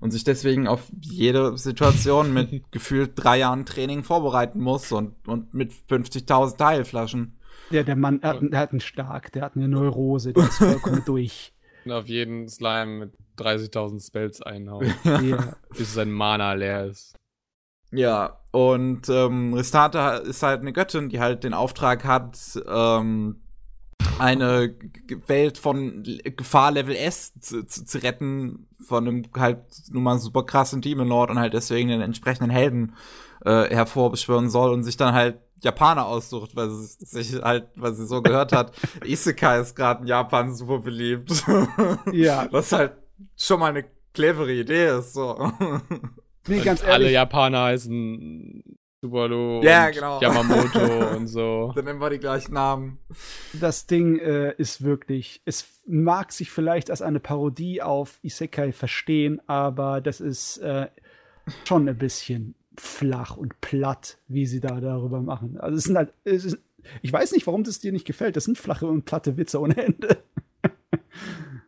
und 0.00 0.12
sich 0.12 0.24
deswegen 0.24 0.68
auf 0.68 0.82
jede 1.00 1.58
Situation 1.58 2.32
mit 2.32 2.62
gefühlt 2.70 3.12
drei 3.16 3.38
Jahren 3.38 3.66
Training 3.66 4.04
vorbereiten 4.04 4.60
muss 4.60 4.92
und, 4.92 5.14
und 5.26 5.52
mit 5.52 5.72
50.000 5.72 6.56
Teilflaschen. 6.56 7.36
Der, 7.70 7.84
der 7.84 7.96
Mann, 7.96 8.20
der 8.20 8.30
hat, 8.30 8.38
der 8.42 8.58
hat 8.60 8.70
einen 8.70 8.80
Stark, 8.80 9.32
der 9.32 9.42
hat 9.42 9.56
eine 9.56 9.68
Neurose, 9.68 10.32
der 10.32 10.44
ist 10.44 10.58
vollkommen 10.58 11.02
durch. 11.06 11.52
Und 11.84 11.92
auf 11.92 12.06
jeden 12.06 12.48
Slime 12.48 13.06
mit 13.06 13.14
30.000 13.38 14.06
Spells 14.06 14.42
einhauen, 14.42 14.92
Ja. 15.04 15.54
bis 15.76 15.94
sein 15.94 16.10
Mana 16.10 16.52
leer 16.54 16.86
ist. 16.86 17.14
Ja, 17.92 18.40
und 18.50 19.08
ähm, 19.08 19.54
Restata 19.54 20.16
ist 20.16 20.42
halt 20.42 20.60
eine 20.60 20.72
Göttin, 20.72 21.08
die 21.08 21.20
halt 21.20 21.44
den 21.44 21.54
Auftrag 21.54 22.04
hat, 22.04 22.38
ähm, 22.68 23.40
eine 24.18 24.74
Welt 25.26 25.58
von 25.58 26.02
Gefahr 26.24 26.72
Level 26.72 26.96
S 26.96 27.34
zu, 27.38 27.64
zu, 27.64 27.84
zu 27.84 27.98
retten, 28.02 28.66
von 28.84 29.06
einem 29.06 29.24
halt 29.36 29.58
nun 29.90 30.02
mal 30.02 30.18
super 30.18 30.44
krassen 30.44 30.80
Demon 30.80 31.08
Lord 31.08 31.30
und 31.30 31.38
halt 31.38 31.52
deswegen 31.54 31.88
den 31.88 32.00
entsprechenden 32.00 32.50
Helden 32.50 32.94
äh, 33.46 33.74
hervorbeschwören 33.74 34.50
soll 34.50 34.72
und 34.72 34.82
sich 34.82 34.96
dann 34.96 35.14
halt 35.14 35.38
Japaner 35.62 36.04
aussucht, 36.06 36.54
weil 36.54 36.68
sie 36.68 37.04
sich 37.06 37.40
halt, 37.42 37.68
weil 37.76 37.94
sie 37.94 38.06
so 38.06 38.20
gehört 38.20 38.52
hat, 38.52 38.72
Isekai 39.04 39.60
ist 39.60 39.74
gerade 39.74 40.02
in 40.02 40.08
Japan 40.08 40.54
super 40.54 40.80
beliebt. 40.80 41.44
Ja. 42.12 42.48
Was 42.50 42.72
halt 42.72 42.92
schon 43.36 43.60
mal 43.60 43.70
eine 43.70 43.84
clevere 44.12 44.52
Idee 44.52 44.98
ist, 44.98 45.14
so. 45.14 45.52
Nee, 46.46 46.60
ganz 46.60 46.82
und 46.82 46.88
alle 46.88 47.04
ehrlich. 47.04 47.12
Japaner 47.12 47.62
heißen 47.64 48.62
Subaru 49.00 49.62
Ja, 49.62 49.86
und 49.86 49.92
genau. 49.94 50.20
Yamamoto 50.22 51.16
und 51.16 51.28
so. 51.28 51.72
Dann 51.74 51.84
nehmen 51.84 52.00
wir 52.00 52.10
die 52.10 52.18
gleichen 52.18 52.54
Namen. 52.54 52.98
Das 53.52 53.86
Ding 53.86 54.18
äh, 54.18 54.54
ist 54.58 54.82
wirklich, 54.82 55.40
es 55.44 55.66
mag 55.86 56.32
sich 56.32 56.50
vielleicht 56.50 56.90
als 56.90 57.02
eine 57.02 57.20
Parodie 57.20 57.80
auf 57.82 58.18
Isekai 58.22 58.72
verstehen, 58.72 59.40
aber 59.46 60.00
das 60.00 60.20
ist 60.20 60.58
äh, 60.58 60.88
schon 61.64 61.88
ein 61.88 61.96
bisschen 61.98 62.55
flach 62.80 63.36
und 63.36 63.60
platt, 63.60 64.18
wie 64.28 64.46
sie 64.46 64.60
da 64.60 64.80
darüber 64.80 65.20
machen. 65.20 65.58
Also 65.58 65.76
es 65.76 65.84
sind 65.84 65.96
halt, 65.96 66.12
es 66.24 66.44
ist, 66.44 66.58
ich 67.02 67.12
weiß 67.12 67.32
nicht, 67.32 67.46
warum 67.46 67.64
das 67.64 67.78
dir 67.80 67.92
nicht 67.92 68.06
gefällt. 68.06 68.36
Das 68.36 68.44
sind 68.44 68.58
flache 68.58 68.86
und 68.86 69.04
platte 69.04 69.36
Witze 69.36 69.60
ohne 69.60 69.76
Ende. 69.76 70.18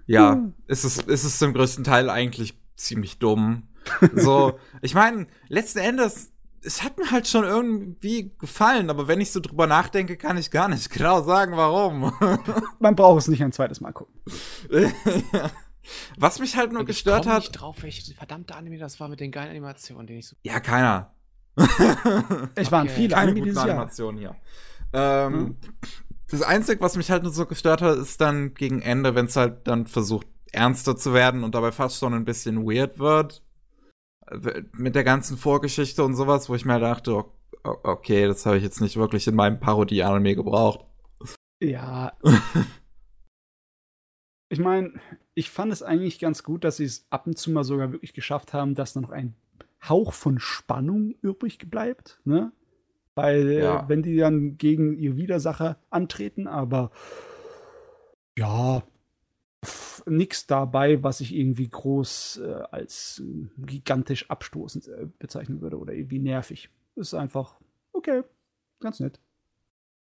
Ja, 0.06 0.32
Hm. 0.34 0.54
es 0.66 0.84
ist, 0.86 1.06
es 1.08 1.24
ist 1.24 1.38
zum 1.38 1.52
größten 1.52 1.84
Teil 1.84 2.08
eigentlich 2.08 2.58
ziemlich 2.76 3.18
dumm. 3.18 3.64
So, 4.14 4.58
ich 4.82 4.94
meine, 4.94 5.26
letzten 5.48 5.80
Endes, 5.80 6.32
es 6.62 6.82
hat 6.82 6.96
mir 6.98 7.10
halt 7.10 7.28
schon 7.28 7.44
irgendwie 7.44 8.32
gefallen, 8.38 8.88
aber 8.88 9.06
wenn 9.06 9.20
ich 9.20 9.30
so 9.32 9.40
drüber 9.40 9.66
nachdenke, 9.66 10.16
kann 10.16 10.38
ich 10.38 10.50
gar 10.50 10.68
nicht 10.68 10.88
genau 10.94 11.22
sagen, 11.22 11.56
warum. 11.56 12.10
Man 12.78 12.96
braucht 12.96 13.18
es 13.20 13.28
nicht 13.28 13.42
ein 13.44 13.52
zweites 13.52 13.82
Mal 13.82 13.92
gucken. 13.92 14.14
Was 16.16 16.38
mich 16.38 16.56
halt 16.56 16.72
nur 16.72 16.84
gestört 16.84 17.26
ich 17.26 17.30
hat. 17.30 17.38
nicht 17.40 17.52
drauf, 17.52 17.76
welche 17.82 18.14
verdammte 18.14 18.54
Anime 18.54 18.78
das 18.78 18.98
war 19.00 19.08
mit 19.08 19.20
den 19.20 19.30
geilen 19.32 19.50
Animationen, 19.50 20.06
den 20.06 20.18
ich 20.18 20.28
so. 20.28 20.36
Ja, 20.42 20.60
keiner. 20.60 21.14
Es 22.54 22.70
waren 22.70 22.86
Okay. 22.86 22.94
viele 22.94 23.14
Keine 23.14 23.30
Anime 23.32 23.46
guten. 23.46 23.58
Animationen 23.58 24.18
hier. 24.18 24.36
Ähm, 24.92 25.56
Das 26.30 26.42
Einzige, 26.42 26.80
was 26.82 26.96
mich 26.96 27.10
halt 27.10 27.22
nur 27.22 27.32
so 27.32 27.46
gestört 27.46 27.80
hat, 27.82 27.96
ist 27.98 28.20
dann 28.20 28.54
gegen 28.54 28.80
Ende, 28.82 29.14
wenn 29.14 29.26
es 29.26 29.36
halt 29.36 29.66
dann 29.66 29.86
versucht, 29.86 30.26
ernster 30.52 30.96
zu 30.96 31.12
werden 31.14 31.42
und 31.44 31.54
dabei 31.54 31.72
fast 31.72 31.98
schon 31.98 32.14
ein 32.14 32.24
bisschen 32.24 32.64
weird 32.66 32.98
wird. 32.98 33.42
Äh, 34.26 34.62
Mit 34.72 34.94
der 34.94 35.04
ganzen 35.04 35.36
Vorgeschichte 35.38 36.04
und 36.04 36.14
sowas, 36.16 36.48
wo 36.48 36.54
ich 36.54 36.64
mir 36.64 36.78
dachte, 36.80 37.14
o- 37.16 37.32
o- 37.64 37.78
okay, 37.82 38.26
das 38.26 38.44
habe 38.46 38.56
ich 38.58 38.62
jetzt 38.62 38.80
nicht 38.80 38.96
wirklich 38.96 39.26
in 39.26 39.34
meinem 39.34 39.58
Parodie-Anime 39.58 40.34
gebraucht. 40.36 40.84
Ja. 41.62 42.12
ich 44.48 44.58
meine, 44.58 44.94
ich 45.34 45.50
fand 45.50 45.72
es 45.72 45.82
eigentlich 45.82 46.18
ganz 46.18 46.42
gut, 46.42 46.64
dass 46.64 46.78
sie 46.78 46.84
es 46.84 47.06
ab 47.10 47.26
und 47.26 47.36
zu 47.38 47.50
mal 47.50 47.64
sogar 47.64 47.92
wirklich 47.92 48.14
geschafft 48.14 48.52
haben, 48.52 48.74
dass 48.74 48.92
da 48.94 49.00
noch 49.00 49.10
ein 49.10 49.34
Hauch 49.88 50.12
von 50.12 50.38
Spannung 50.40 51.14
übrig 51.22 51.58
bleibt, 51.70 52.20
ne? 52.24 52.52
Weil, 53.14 53.50
Ja. 53.50 53.84
äh, 53.84 53.88
wenn 53.88 54.02
die 54.02 54.16
dann 54.16 54.58
gegen 54.58 54.96
ihr 54.98 55.16
Widersacher 55.16 55.78
antreten, 55.90 56.46
aber 56.46 56.90
ja, 58.38 58.82
nix 60.06 60.46
dabei, 60.46 61.02
was 61.02 61.20
ich 61.20 61.34
irgendwie 61.34 61.68
groß 61.68 62.38
äh, 62.44 62.52
als 62.70 63.22
äh, 63.24 63.48
gigantisch 63.66 64.30
abstoßend 64.30 64.88
äh, 64.88 65.06
bezeichnen 65.18 65.60
würde 65.60 65.78
oder 65.78 65.92
irgendwie 65.92 66.20
nervig. 66.20 66.70
Ist 66.94 67.14
einfach 67.14 67.58
okay, 67.92 68.22
ganz 68.80 69.00
nett. 69.00 69.20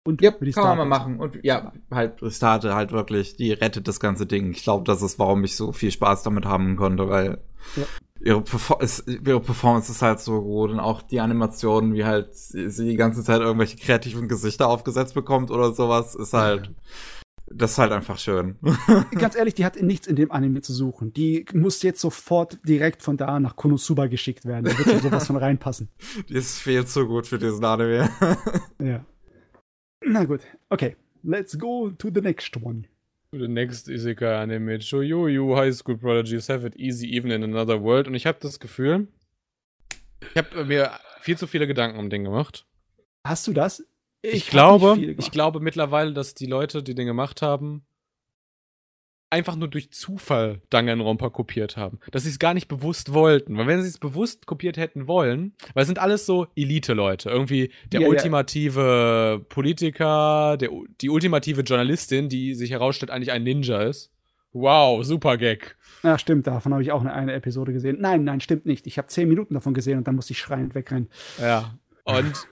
Und 0.05 0.21
Ja, 0.21 0.31
kann 0.31 0.63
man 0.63 0.77
mal 0.77 0.85
machen. 0.85 1.19
Und 1.19 1.39
ja, 1.43 1.73
halt, 1.91 2.21
Restarte 2.21 2.75
halt 2.75 2.91
wirklich, 2.91 3.35
die 3.37 3.51
rettet 3.51 3.87
das 3.87 3.99
ganze 3.99 4.25
Ding. 4.27 4.51
Ich 4.51 4.63
glaube, 4.63 4.83
das 4.85 5.01
ist, 5.01 5.17
warum 5.19 5.43
ich 5.43 5.55
so 5.55 5.71
viel 5.71 5.91
Spaß 5.91 6.23
damit 6.23 6.45
haben 6.45 6.75
konnte, 6.75 7.09
weil 7.09 7.39
Ja. 7.75 7.83
ihre, 8.19 8.41
Perfor 8.41 8.81
ist, 8.81 9.07
ihre 9.07 9.39
Performance 9.41 9.91
ist 9.91 10.01
halt 10.03 10.19
so 10.19 10.41
gut 10.41 10.69
und 10.69 10.79
auch 10.79 11.01
die 11.01 11.19
Animationen, 11.19 11.93
wie 11.95 12.05
halt 12.05 12.35
sie 12.35 12.85
die 12.89 12.95
ganze 12.97 13.23
Zeit 13.23 13.41
irgendwelche 13.41 13.77
kreativen 13.77 14.27
Gesichter 14.27 14.67
aufgesetzt 14.69 15.15
bekommt 15.15 15.49
oder 15.49 15.73
sowas, 15.73 16.13
ist 16.13 16.33
halt 16.33 16.71
Das 17.47 17.71
ist 17.73 17.77
halt 17.77 17.91
einfach 17.91 18.17
schön. 18.19 18.55
Ganz 19.17 19.35
ehrlich, 19.35 19.53
die 19.55 19.65
hat 19.65 19.79
nichts 19.81 20.07
in 20.07 20.15
dem 20.15 20.31
Anime 20.31 20.61
zu 20.61 20.73
suchen. 20.73 21.13
Die 21.13 21.45
muss 21.53 21.81
jetzt 21.83 22.01
sofort 22.01 22.57
direkt 22.67 23.01
von 23.03 23.17
da 23.17 23.39
nach 23.39 23.55
Konosuba 23.55 24.07
geschickt 24.07 24.45
werden. 24.45 24.65
Da 24.65 24.77
wird 24.77 24.87
so 25.01 25.09
sowas 25.09 25.27
von 25.27 25.37
reinpassen. 25.37 25.89
Die 26.29 26.33
ist 26.33 26.57
viel 26.59 26.85
zu 26.85 27.05
gut 27.07 27.27
für 27.27 27.37
diesen 27.39 27.63
Anime. 27.63 28.09
Ja. 28.79 29.03
Na 30.05 30.23
gut, 30.25 30.41
okay. 30.69 30.95
Let's 31.23 31.57
go 31.57 31.89
to 31.89 32.11
the 32.13 32.21
next 32.21 32.55
one. 32.61 32.87
To 33.31 33.39
the 33.39 33.47
next 33.47 33.89
Isekai 33.89 34.43
Anime. 34.43 34.79
Shoyoyu 34.79 35.55
High 35.55 35.73
School 35.73 35.97
Prodigies 35.97 36.47
have 36.47 36.63
it 36.65 36.75
easy 36.75 37.07
even 37.15 37.31
in 37.31 37.43
another 37.43 37.81
world. 37.81 38.07
Und 38.07 38.13
ich 38.13 38.27
habe 38.27 38.37
das 38.39 38.59
Gefühl, 38.59 39.07
ich 40.21 40.37
habe 40.37 40.65
mir 40.65 40.91
viel 41.21 41.37
zu 41.37 41.47
viele 41.47 41.65
Gedanken 41.65 41.97
um 41.97 42.11
den 42.11 42.23
gemacht. 42.23 42.67
Hast 43.25 43.47
du 43.47 43.53
das? 43.53 43.83
Ich, 44.21 44.45
hab 44.45 44.51
glaube, 44.51 44.99
ich 44.99 45.31
glaube 45.31 45.59
mittlerweile, 45.59 46.13
dass 46.13 46.35
die 46.35 46.45
Leute, 46.45 46.83
die 46.83 46.93
den 46.93 47.07
gemacht 47.07 47.41
haben, 47.41 47.83
einfach 49.35 49.55
nur 49.55 49.67
durch 49.67 49.91
Zufall 49.91 50.61
Danganronpa 50.69 51.29
kopiert 51.29 51.77
haben. 51.77 51.99
Dass 52.11 52.23
sie 52.23 52.29
es 52.29 52.39
gar 52.39 52.53
nicht 52.53 52.67
bewusst 52.67 53.13
wollten. 53.13 53.57
Weil 53.57 53.67
wenn 53.67 53.81
sie 53.81 53.89
es 53.89 53.97
bewusst 53.97 54.45
kopiert 54.45 54.77
hätten 54.77 55.07
wollen, 55.07 55.53
weil 55.73 55.81
es 55.81 55.87
sind 55.87 55.99
alles 55.99 56.25
so 56.25 56.47
Elite-Leute. 56.55 57.29
Irgendwie 57.29 57.71
der 57.91 57.99
Ja, 57.99 58.07
ja. 58.07 58.11
ultimative 58.11 59.45
Politiker, 59.49 60.57
der, 60.57 60.69
die 61.01 61.09
ultimative 61.09 61.61
Journalistin, 61.61 62.29
die 62.29 62.55
sich 62.55 62.71
herausstellt, 62.71 63.11
eigentlich 63.11 63.31
ein 63.31 63.43
Ninja 63.43 63.81
ist. 63.83 64.11
Wow, 64.53 65.03
super 65.03 65.37
Gag. 65.37 65.75
Ja, 66.01 66.17
stimmt, 66.17 66.47
davon 66.47 66.71
habe 66.71 66.81
ich 66.81 66.91
auch 66.93 67.01
eine, 67.01 67.13
eine 67.13 67.33
Episode 67.33 67.73
gesehen. 67.73 67.97
Nein, 67.99 68.23
nein, 68.23 68.39
stimmt 68.39 68.65
nicht. 68.65 68.87
Ich 68.87 68.97
habe 68.97 69.09
zehn 69.09 69.27
Minuten 69.27 69.53
davon 69.53 69.73
gesehen 69.73 69.97
und 69.97 70.07
dann 70.07 70.15
musste 70.15 70.31
ich 70.31 70.39
schreiend 70.39 70.75
wegrennen. 70.75 71.09
Ja. 71.41 71.77
Und 72.05 72.47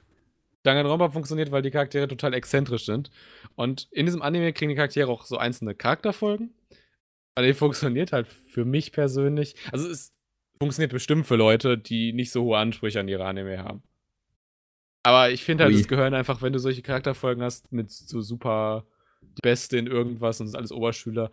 Danganronpa 0.64 1.10
funktioniert, 1.10 1.52
weil 1.52 1.62
die 1.62 1.72
Charaktere 1.72 2.08
total 2.08 2.34
exzentrisch 2.34 2.86
sind. 2.86 3.12
Und 3.56 3.88
in 3.92 4.06
diesem 4.06 4.22
Anime 4.22 4.54
kriegen 4.54 4.70
die 4.70 4.76
Charaktere 4.76 5.10
auch 5.10 5.26
so 5.26 5.38
einzelne 5.38 5.76
Charakterfolgen. 5.76 6.54
Aber 7.36 7.46
die 7.46 7.54
funktioniert 7.54 8.14
halt 8.14 8.28
für 8.28 8.66
mich 8.66 8.92
persönlich. 8.92 9.56
Also 9.72 9.90
es 9.90 10.14
funktioniert 10.58 10.92
bestimmt 10.92 11.26
für 11.26 11.36
Leute, 11.36 11.78
die 11.78 12.14
nicht 12.14 12.32
so 12.32 12.44
hohe 12.44 12.58
Ansprüche 12.58 13.00
an 13.00 13.08
ihre 13.08 13.26
Anime 13.26 13.60
haben. 13.60 13.84
Aber 15.04 15.32
ich 15.32 15.44
finde 15.44 15.66
halt, 15.66 15.76
es 15.76 15.88
gehören 15.88 16.14
einfach, 16.14 16.42
wenn 16.42 16.54
du 16.54 16.60
solche 16.60 16.82
Charakterfolgen 16.82 17.44
hast 17.44 17.72
mit 17.74 17.92
so 17.92 18.22
super 18.22 18.86
die 19.22 19.42
Beste 19.42 19.78
in 19.78 19.88
irgendwas 19.88 20.40
und 20.40 20.48
sind 20.48 20.58
alles 20.58 20.72
Oberschüler, 20.72 21.30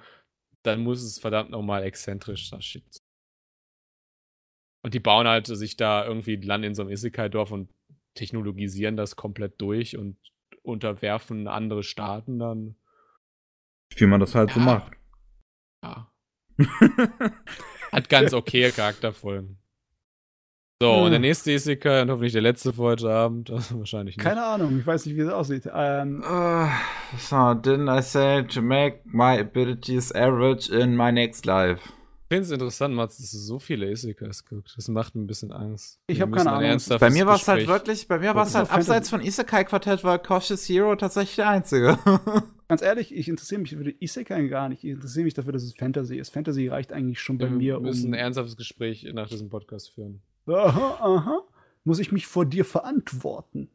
dann 0.62 0.82
muss 0.82 1.02
es 1.02 1.20
verdammt 1.20 1.50
nochmal 1.50 1.84
exzentrisch 1.84 2.50
das 2.50 2.64
Shit. 2.64 2.84
sein. 2.92 3.04
Und 4.82 4.94
die 4.94 5.00
bauen 5.00 5.28
halt 5.28 5.46
sich 5.46 5.76
da 5.76 6.04
irgendwie 6.04 6.36
ein 6.36 6.42
Land 6.42 6.64
in 6.64 6.74
so 6.74 6.82
einem 6.82 6.90
Isekai-Dorf 6.90 7.52
und 7.52 7.68
technologisieren 8.14 8.96
das 8.96 9.16
komplett 9.16 9.60
durch 9.60 9.96
und 9.96 10.16
unterwerfen 10.62 11.48
andere 11.48 11.82
Staaten 11.82 12.38
dann. 12.38 12.76
Wie 13.96 14.06
man 14.06 14.20
das 14.20 14.34
halt 14.34 14.50
so 14.52 14.60
Ja. 14.60 14.66
macht. 14.66 14.92
Ja. 15.82 16.12
Hat 17.92 18.08
ganz 18.08 18.32
okay 18.34 18.70
Charakterfolgen. 18.70 19.56
So, 20.82 21.04
und 21.04 21.10
der 21.10 21.16
Hm. 21.18 21.22
nächste 21.22 21.52
Isekai 21.52 22.00
und 22.02 22.10
hoffentlich 22.10 22.32
der 22.32 22.40
letzte 22.40 22.72
für 22.72 22.82
heute 22.82 23.10
Abend. 23.12 23.50
Also 23.50 23.78
wahrscheinlich 23.80 24.16
nicht. 24.16 24.24
Keine 24.24 24.42
Ahnung, 24.44 24.78
ich 24.78 24.86
weiß 24.86 25.04
nicht, 25.06 25.16
wie 25.16 25.20
das 25.24 25.32
aussieht. 25.32 25.68
Ähm, 25.74 26.22
Uh, 26.22 26.68
so, 27.18 27.36
didn't 27.36 27.94
I 27.94 28.00
say 28.02 28.42
to 28.44 28.62
make 28.62 29.00
my 29.04 29.38
abilities 29.38 30.10
average 30.14 30.70
in 30.74 30.96
my 30.96 31.12
next 31.12 31.44
life? 31.44 31.92
Ich 32.30 32.36
finde 32.36 32.44
es 32.46 32.52
interessant, 32.52 32.94
Mats, 32.94 33.16
dass 33.18 33.32
du 33.32 33.38
so 33.38 33.58
viele 33.58 33.90
Isekais 33.90 34.44
guckst. 34.44 34.76
Das 34.76 34.86
macht 34.86 35.16
mir 35.16 35.22
ein 35.22 35.26
bisschen 35.26 35.50
Angst. 35.50 35.98
Ich 36.06 36.18
Wir 36.18 36.22
hab 36.22 36.28
müssen 36.30 36.44
keine 36.44 36.58
ein 36.58 36.78
Ahnung. 36.78 36.98
Bei 37.00 37.10
mir 37.10 37.26
war 37.26 37.34
es 37.34 37.48
halt 37.48 37.66
wirklich, 37.66 38.06
bei 38.06 38.20
mir 38.20 38.36
war 38.36 38.46
es 38.46 38.54
halt 38.54 38.70
abseits 38.70 39.10
von 39.10 39.20
Isekai 39.20 39.64
Quartett 39.64 40.04
war 40.04 40.16
Cautious 40.20 40.68
Hero 40.68 40.94
tatsächlich 40.94 41.34
der 41.34 41.48
einzige. 41.48 41.98
ganz 42.68 42.82
ehrlich, 42.82 43.12
ich 43.12 43.28
interessiere 43.28 43.60
mich 43.60 43.70
für 43.70 43.82
die 43.82 43.96
Isekai 43.98 44.46
gar 44.46 44.68
nicht. 44.68 44.84
Ich 44.84 44.90
interessiere 44.90 45.24
mich 45.24 45.34
dafür, 45.34 45.52
dass 45.52 45.64
es 45.64 45.74
Fantasy 45.74 46.18
ist. 46.18 46.30
Fantasy 46.30 46.68
reicht 46.68 46.92
eigentlich 46.92 47.18
schon 47.18 47.36
bei 47.36 47.46
Wir 47.50 47.56
mir. 47.56 47.80
müssen 47.80 48.06
um 48.06 48.12
ein 48.12 48.20
ernsthaftes 48.20 48.56
Gespräch 48.56 49.04
nach 49.12 49.28
diesem 49.28 49.48
Podcast 49.48 49.90
führen. 49.92 50.22
aha, 50.46 50.98
aha. 51.00 51.42
Muss 51.82 51.98
ich 51.98 52.12
mich 52.12 52.28
vor 52.28 52.46
dir 52.46 52.64
verantworten? 52.64 53.70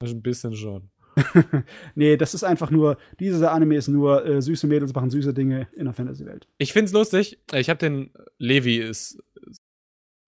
Ein 0.00 0.22
bisschen 0.22 0.54
schon. 0.54 0.90
Nee, 1.94 2.16
das 2.16 2.34
ist 2.34 2.44
einfach 2.44 2.70
nur, 2.70 2.98
dieser 3.18 3.52
Anime 3.52 3.76
ist 3.76 3.88
nur, 3.88 4.24
äh, 4.24 4.42
süße 4.42 4.66
Mädels 4.66 4.94
machen 4.94 5.10
süße 5.10 5.32
Dinge 5.34 5.68
in 5.72 5.84
der 5.84 5.94
Fantasy-Welt. 5.94 6.46
Ich 6.58 6.72
find's 6.72 6.92
lustig. 6.92 7.38
Ich 7.52 7.70
habe 7.70 7.78
den 7.78 8.10
Levi 8.38 8.76
ist 8.76 9.18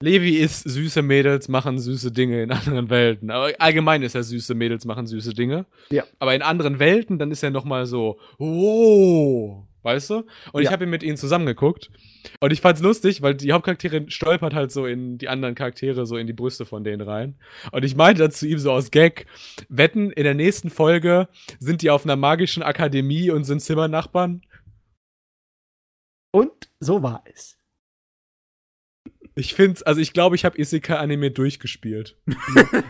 Levi 0.01 0.37
ist 0.37 0.63
süße 0.63 1.03
Mädels 1.03 1.49
machen 1.49 1.81
süße 1.81 2.13
Dinge 2.13 2.43
in 2.43 2.53
anderen 2.53 2.89
Welten. 2.89 3.31
Aber 3.31 3.51
allgemein 3.59 4.03
ist 4.03 4.15
er 4.15 4.23
süße 4.23 4.55
Mädels 4.55 4.85
machen 4.85 5.09
süße 5.09 5.35
Dinge. 5.35 5.67
Ja. 5.91 6.05
Aber 6.21 6.35
in 6.35 6.43
anderen 6.43 6.79
Welten 6.79 7.19
dann 7.19 7.33
ist 7.33 7.43
er 7.43 7.51
noch 7.51 7.65
mal 7.65 7.85
so 7.85 8.19
oh, 8.39 9.65
weißt 9.83 10.11
du? 10.11 10.15
Und 10.53 10.63
ich 10.63 10.67
Ja. 10.67 10.73
habe 10.73 10.85
ihn 10.85 10.91
mit 10.91 11.03
ihnen 11.03 11.17
zusammengeguckt 11.17 11.91
und 12.41 12.53
ich 12.53 12.61
fand's 12.61 12.81
lustig, 12.83 13.23
weil 13.23 13.35
die 13.35 13.53
Hauptcharakterin 13.53 14.11
stolpert 14.11 14.55
halt 14.55 14.73
so 14.73 14.87
in 14.87 15.19
die 15.19 15.29
anderen 15.29 15.55
Charaktere 15.55 16.07
so 16.07 16.17
in 16.17 16.27
die 16.27 16.33
Brüste 16.33 16.67
von 16.67 16.85
denen 16.85 17.01
rein. 17.03 17.39
Und 17.73 17.85
ich 17.85 17.97
meinte 17.97 18.23
dann 18.23 18.31
zu 18.31 18.47
ihm 18.47 18.59
so 18.59 18.73
aus 18.73 18.91
Gag, 18.91 19.27
wetten 19.69 20.11
in 20.11 20.25
der 20.25 20.35
nächsten 20.35 20.71
Folge 20.71 21.29
sind 21.59 21.83
die 21.83 21.91
auf 21.91 22.05
einer 22.05 22.17
magischen 22.17 22.63
Akademie 22.63 23.31
und 23.31 23.45
sind 23.45 23.61
Zimmernachbarn. 23.61 24.43
Und 26.33 26.71
so 26.81 27.03
war 27.03 27.23
es. 27.33 27.57
Ich 29.35 29.55
find's, 29.55 29.83
also 29.85 30.01
ich 30.01 30.13
glaube, 30.13 30.35
ich 30.35 30.45
habe 30.45 30.59
Isekai-Anime 30.61 31.31
durchgespielt. 31.31 32.19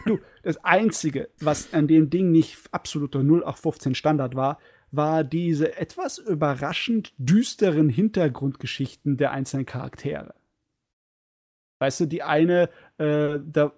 Du, 0.07 0.18
das 0.42 0.57
Einzige, 0.65 1.28
was 1.41 1.75
an 1.75 1.86
dem 1.89 2.08
Ding 2.08 2.31
nicht 2.31 2.57
absoluter 2.73 3.18
0815 3.20 3.94
Standard 3.94 4.34
war, 4.34 4.58
war 4.91 5.25
diese 5.25 5.76
etwas 5.76 6.18
überraschend 6.18 7.12
düsteren 7.18 7.89
Hintergrundgeschichten 7.89 9.17
der 9.17 9.33
einzelnen 9.33 9.67
Charaktere. 9.67 10.34
Weißt 11.81 12.00
du, 12.00 12.07
die 12.07 12.23
eine, 12.23 12.70
äh, 12.99 13.39
da, 13.44 13.73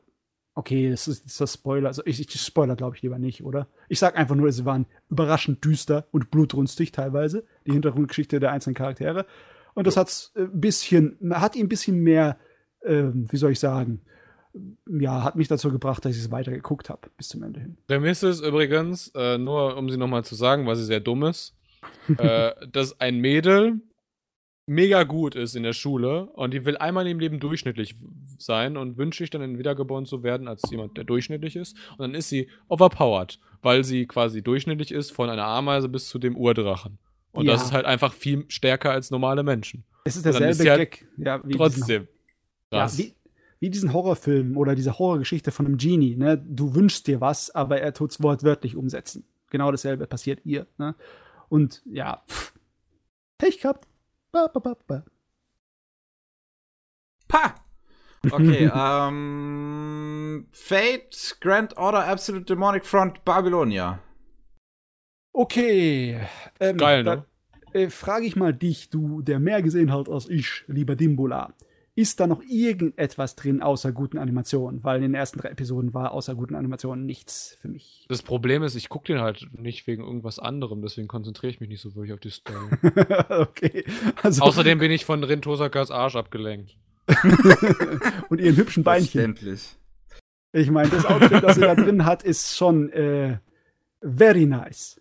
okay, 0.54 0.90
das 0.90 1.08
ist, 1.08 1.24
das 1.24 1.32
ist 1.32 1.40
das 1.40 1.54
Spoiler, 1.54 1.88
also 1.88 2.02
ich, 2.06 2.20
ich 2.20 2.40
spoiler 2.40 2.76
glaube 2.76 2.96
ich 2.96 3.02
lieber 3.02 3.18
nicht, 3.18 3.44
oder? 3.44 3.68
Ich 3.88 3.98
sag 3.98 4.16
einfach 4.16 4.34
nur, 4.34 4.50
sie 4.52 4.64
waren 4.64 4.86
überraschend 5.10 5.64
düster 5.64 6.06
und 6.10 6.30
blutrünstig 6.30 6.92
teilweise, 6.92 7.44
die 7.66 7.72
Hintergrundgeschichte 7.72 8.40
der 8.40 8.52
einzelnen 8.52 8.74
Charaktere. 8.74 9.26
Und 9.74 9.86
das 9.86 9.96
hat's 9.96 10.32
ein 10.36 10.60
bisschen, 10.60 11.18
hat 11.34 11.56
ihn 11.56 11.66
ein 11.66 11.68
bisschen 11.68 12.02
mehr, 12.02 12.38
ähm, 12.84 13.26
wie 13.30 13.36
soll 13.36 13.52
ich 13.52 13.60
sagen, 13.60 14.02
ja, 14.88 15.22
hat 15.22 15.36
mich 15.36 15.48
dazu 15.48 15.70
gebracht, 15.70 16.04
dass 16.04 16.12
ich 16.16 16.22
es 16.22 16.30
weiter 16.30 16.50
geguckt 16.52 16.90
habe, 16.90 17.08
bis 17.16 17.28
zum 17.28 17.42
Ende 17.42 17.60
hin. 17.60 17.76
Prämisse 17.86 18.28
ist 18.28 18.40
übrigens, 18.40 19.08
äh, 19.14 19.38
nur 19.38 19.76
um 19.76 19.88
sie 19.90 19.96
nochmal 19.96 20.24
zu 20.24 20.34
sagen, 20.34 20.66
weil 20.66 20.76
sie 20.76 20.84
sehr 20.84 21.00
dumm 21.00 21.22
ist, 21.24 21.54
äh, 22.18 22.52
dass 22.70 23.00
ein 23.00 23.18
Mädel 23.18 23.80
mega 24.66 25.02
gut 25.02 25.34
ist 25.34 25.56
in 25.56 25.62
der 25.64 25.72
Schule 25.72 26.26
und 26.26 26.54
die 26.54 26.64
will 26.64 26.76
einmal 26.76 27.06
im 27.08 27.18
Leben 27.18 27.40
durchschnittlich 27.40 27.96
sein 28.38 28.76
und 28.76 28.98
wünscht 28.98 29.18
sich 29.18 29.30
dann 29.30 29.58
wiedergeboren 29.58 30.06
zu 30.06 30.22
werden 30.22 30.46
als 30.46 30.62
jemand, 30.70 30.96
der 30.96 31.04
durchschnittlich 31.04 31.56
ist. 31.56 31.76
Und 31.92 32.00
dann 32.00 32.14
ist 32.14 32.28
sie 32.28 32.48
overpowered, 32.68 33.40
weil 33.62 33.82
sie 33.82 34.06
quasi 34.06 34.42
durchschnittlich 34.42 34.92
ist, 34.92 35.10
von 35.10 35.28
einer 35.28 35.44
Ameise 35.44 35.88
bis 35.88 36.08
zu 36.08 36.18
dem 36.18 36.36
Urdrachen. 36.36 36.98
Und 37.32 37.46
das 37.46 37.60
Ja. 37.60 37.66
ist 37.66 37.72
halt 37.72 37.86
einfach 37.86 38.12
viel 38.12 38.44
stärker 38.48 38.90
als 38.92 39.10
normale 39.10 39.42
Menschen. 39.42 39.84
Es 40.04 40.16
ist 40.16 40.24
derselbe 40.24 40.50
ist 40.50 40.68
halt 40.68 40.78
Gag. 40.78 41.06
Ja, 41.16 41.40
wie 41.44 41.56
Trotzdem. 41.56 42.08
Ja, 42.72 42.90
wie, 42.96 43.14
wie 43.60 43.70
diesen 43.70 43.92
Horrorfilm 43.92 44.56
oder 44.56 44.74
diese 44.74 44.98
Horrorgeschichte 44.98 45.52
von 45.52 45.66
einem 45.66 45.76
Genie. 45.76 46.16
Ne? 46.16 46.38
Du 46.38 46.74
wünschst 46.74 47.06
dir 47.06 47.20
was, 47.20 47.50
aber 47.50 47.80
er 47.80 47.92
tut 47.94 48.10
es 48.10 48.22
wortwörtlich 48.22 48.74
umsetzen. 48.74 49.24
Genau 49.50 49.70
dasselbe 49.70 50.06
passiert 50.06 50.40
ihr. 50.44 50.66
Ne? 50.78 50.94
Und 51.48 51.82
ja, 51.84 52.22
pff, 52.28 52.54
Pech 53.40 53.60
gehabt. 53.60 53.86
Ba, 54.32 54.48
ba, 54.48 54.60
ba, 54.60 54.76
ba. 54.86 55.04
Pa! 57.26 57.54
Okay, 58.30 58.70
ähm. 58.74 60.46
Fate, 60.52 61.36
Grand 61.40 61.76
Order, 61.76 62.06
Absolute 62.06 62.44
Demonic 62.44 62.84
Front, 62.84 63.24
Babylonia. 63.24 63.98
Okay. 65.32 66.20
Ähm, 66.58 66.76
Geil, 66.76 67.02
ne? 67.02 67.24
Äh, 67.72 67.88
Frage 67.88 68.26
ich 68.26 68.36
mal 68.36 68.52
dich, 68.52 68.90
du, 68.90 69.22
der 69.22 69.38
mehr 69.38 69.62
gesehen 69.62 69.92
hat 69.92 70.08
als 70.08 70.28
ich, 70.28 70.64
lieber 70.66 70.96
Dimbula. 70.96 71.54
Ist 71.96 72.20
da 72.20 72.26
noch 72.26 72.42
irgendetwas 72.42 73.36
drin 73.36 73.62
außer 73.62 73.92
guten 73.92 74.18
Animationen? 74.18 74.84
Weil 74.84 74.96
in 74.96 75.02
den 75.02 75.14
ersten 75.14 75.40
drei 75.40 75.48
Episoden 75.48 75.92
war 75.92 76.12
außer 76.12 76.34
guten 76.34 76.54
Animationen 76.54 77.04
nichts 77.04 77.56
für 77.60 77.68
mich. 77.68 78.06
Das 78.08 78.22
Problem 78.22 78.62
ist, 78.62 78.76
ich 78.76 78.88
gucke 78.88 79.12
den 79.12 79.20
halt 79.20 79.48
nicht 79.52 79.86
wegen 79.86 80.02
irgendwas 80.02 80.38
anderem, 80.38 80.82
deswegen 80.82 81.08
konzentriere 81.08 81.50
ich 81.50 81.60
mich 81.60 81.68
nicht 81.68 81.80
so 81.80 81.94
wirklich 81.94 82.12
auf 82.12 82.20
die 82.20 82.30
Story. 82.30 82.70
okay. 83.28 83.84
Also, 84.22 84.42
Außerdem 84.42 84.78
bin 84.78 84.90
ich 84.90 85.04
von 85.04 85.22
Rin 85.24 85.42
Tosakas 85.42 85.90
Arsch 85.90 86.16
abgelenkt. 86.16 86.76
und 88.28 88.40
ihren 88.40 88.56
hübschen 88.56 88.84
Beinchen. 88.84 89.36
Ich 90.52 90.70
meine, 90.70 90.90
das 90.90 91.04
Outfit, 91.04 91.42
das 91.42 91.56
sie 91.56 91.60
da 91.60 91.74
drin 91.74 92.04
hat, 92.04 92.22
ist 92.22 92.56
schon 92.56 92.90
äh, 92.90 93.38
very 94.00 94.46
nice. 94.46 94.98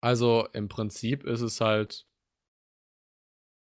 Also 0.00 0.46
im 0.52 0.68
Prinzip 0.68 1.24
ist 1.24 1.40
es 1.40 1.60
halt. 1.60 2.06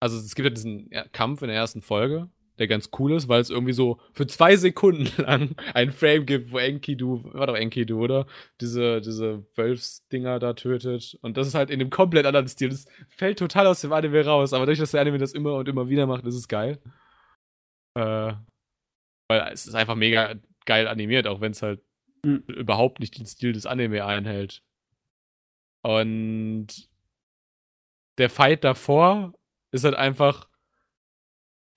Also 0.01 0.17
es 0.17 0.35
gibt 0.37 0.45
ja 0.45 0.55
diesen 0.55 0.91
Kampf 1.13 1.43
in 1.43 1.49
der 1.49 1.57
ersten 1.57 1.83
Folge, 1.83 2.29
der 2.59 2.69
ganz 2.69 2.91
cool 2.99 3.13
ist, 3.13 3.29
weil 3.29 3.41
es 3.41 3.51
irgendwie 3.51 3.73
so 3.73 4.01
für 4.13 4.27
zwei 4.27 4.57
Sekunden 4.57 5.11
lang 5.23 5.55
ein 5.75 5.93
Frame 5.93 6.27
gibt, 6.27 6.53
wo 6.53 6.59
Enkidu, 6.59 7.25
war 7.33 7.47
doch 7.47 7.55
Enkidu, 7.57 8.03
oder? 8.03 8.27
Diese, 8.61 9.01
diese 9.01 9.45
Wölfsdinger 9.57 10.39
da 10.39 10.53
tötet. 10.55 11.19
Und 11.23 11.37
das 11.37 11.47
ist 11.47 11.55
halt 11.55 11.71
in 11.71 11.81
einem 11.81 11.91
komplett 11.91 12.27
anderen 12.27 12.49
Stil. 12.49 12.71
Das 12.71 12.87
fällt 13.09 13.39
total 13.39 13.67
aus 13.67 13.81
dem 13.81 13.93
Anime 13.93 14.25
raus, 14.25 14.53
aber 14.53 14.67
durch 14.67 14.79
dass 14.79 14.91
der 14.93 15.01
Anime 15.01 15.19
das 15.19 15.33
immer 15.33 15.55
und 15.55 15.69
immer 15.69 15.89
wieder 15.89 16.07
macht, 16.07 16.25
ist 16.27 16.35
es 16.35 16.49
geil. 16.49 16.79
Äh, 17.97 18.35
weil 19.29 19.53
es 19.53 19.67
ist 19.67 19.75
einfach 19.75 19.95
mega 19.95 20.35
geil 20.65 20.89
animiert, 20.89 21.27
auch 21.27 21.41
wenn 21.41 21.53
es 21.53 21.63
halt 21.63 21.81
Mhm. 22.25 22.45
überhaupt 22.49 23.01
nicht 23.01 23.19
den 23.19 23.27
Stil 23.27 23.53
des 23.53 23.67
Anime 23.67 24.05
einhält. 24.05 24.63
Und 25.83 26.67
der 28.19 28.31
Fight 28.31 28.65
davor 28.65 29.35
ist 29.71 29.85
halt 29.85 29.95
einfach 29.95 30.49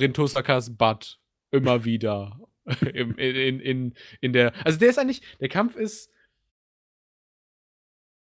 Rintosakas 0.02 0.76
Butt. 0.76 1.20
Immer 1.52 1.86
wieder. 1.86 2.40
In, 2.94 3.16
in, 3.18 3.60
in, 3.60 3.94
in 4.22 4.34
der. 4.34 4.54
Also 4.66 4.78
der 4.78 4.90
ist 4.90 5.00
eigentlich. 5.00 5.22
Der 5.40 5.50
Kampf 5.50 5.76
ist. 5.76 6.12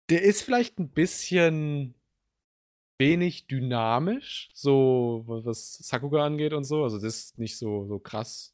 Der 0.09 0.23
ist 0.23 0.41
vielleicht 0.41 0.79
ein 0.79 0.89
bisschen 0.89 1.93
wenig 2.99 3.47
dynamisch, 3.47 4.49
so 4.53 5.23
was- 5.27 5.75
Sakuga 5.77 6.25
angeht 6.25 6.53
und 6.53 6.63
so. 6.63 6.83
Also 6.83 6.97
das 6.97 7.03
ist 7.15 7.39
nicht 7.39 7.57
so, 7.57 7.85
so 7.85 7.99
krass. 7.99 8.53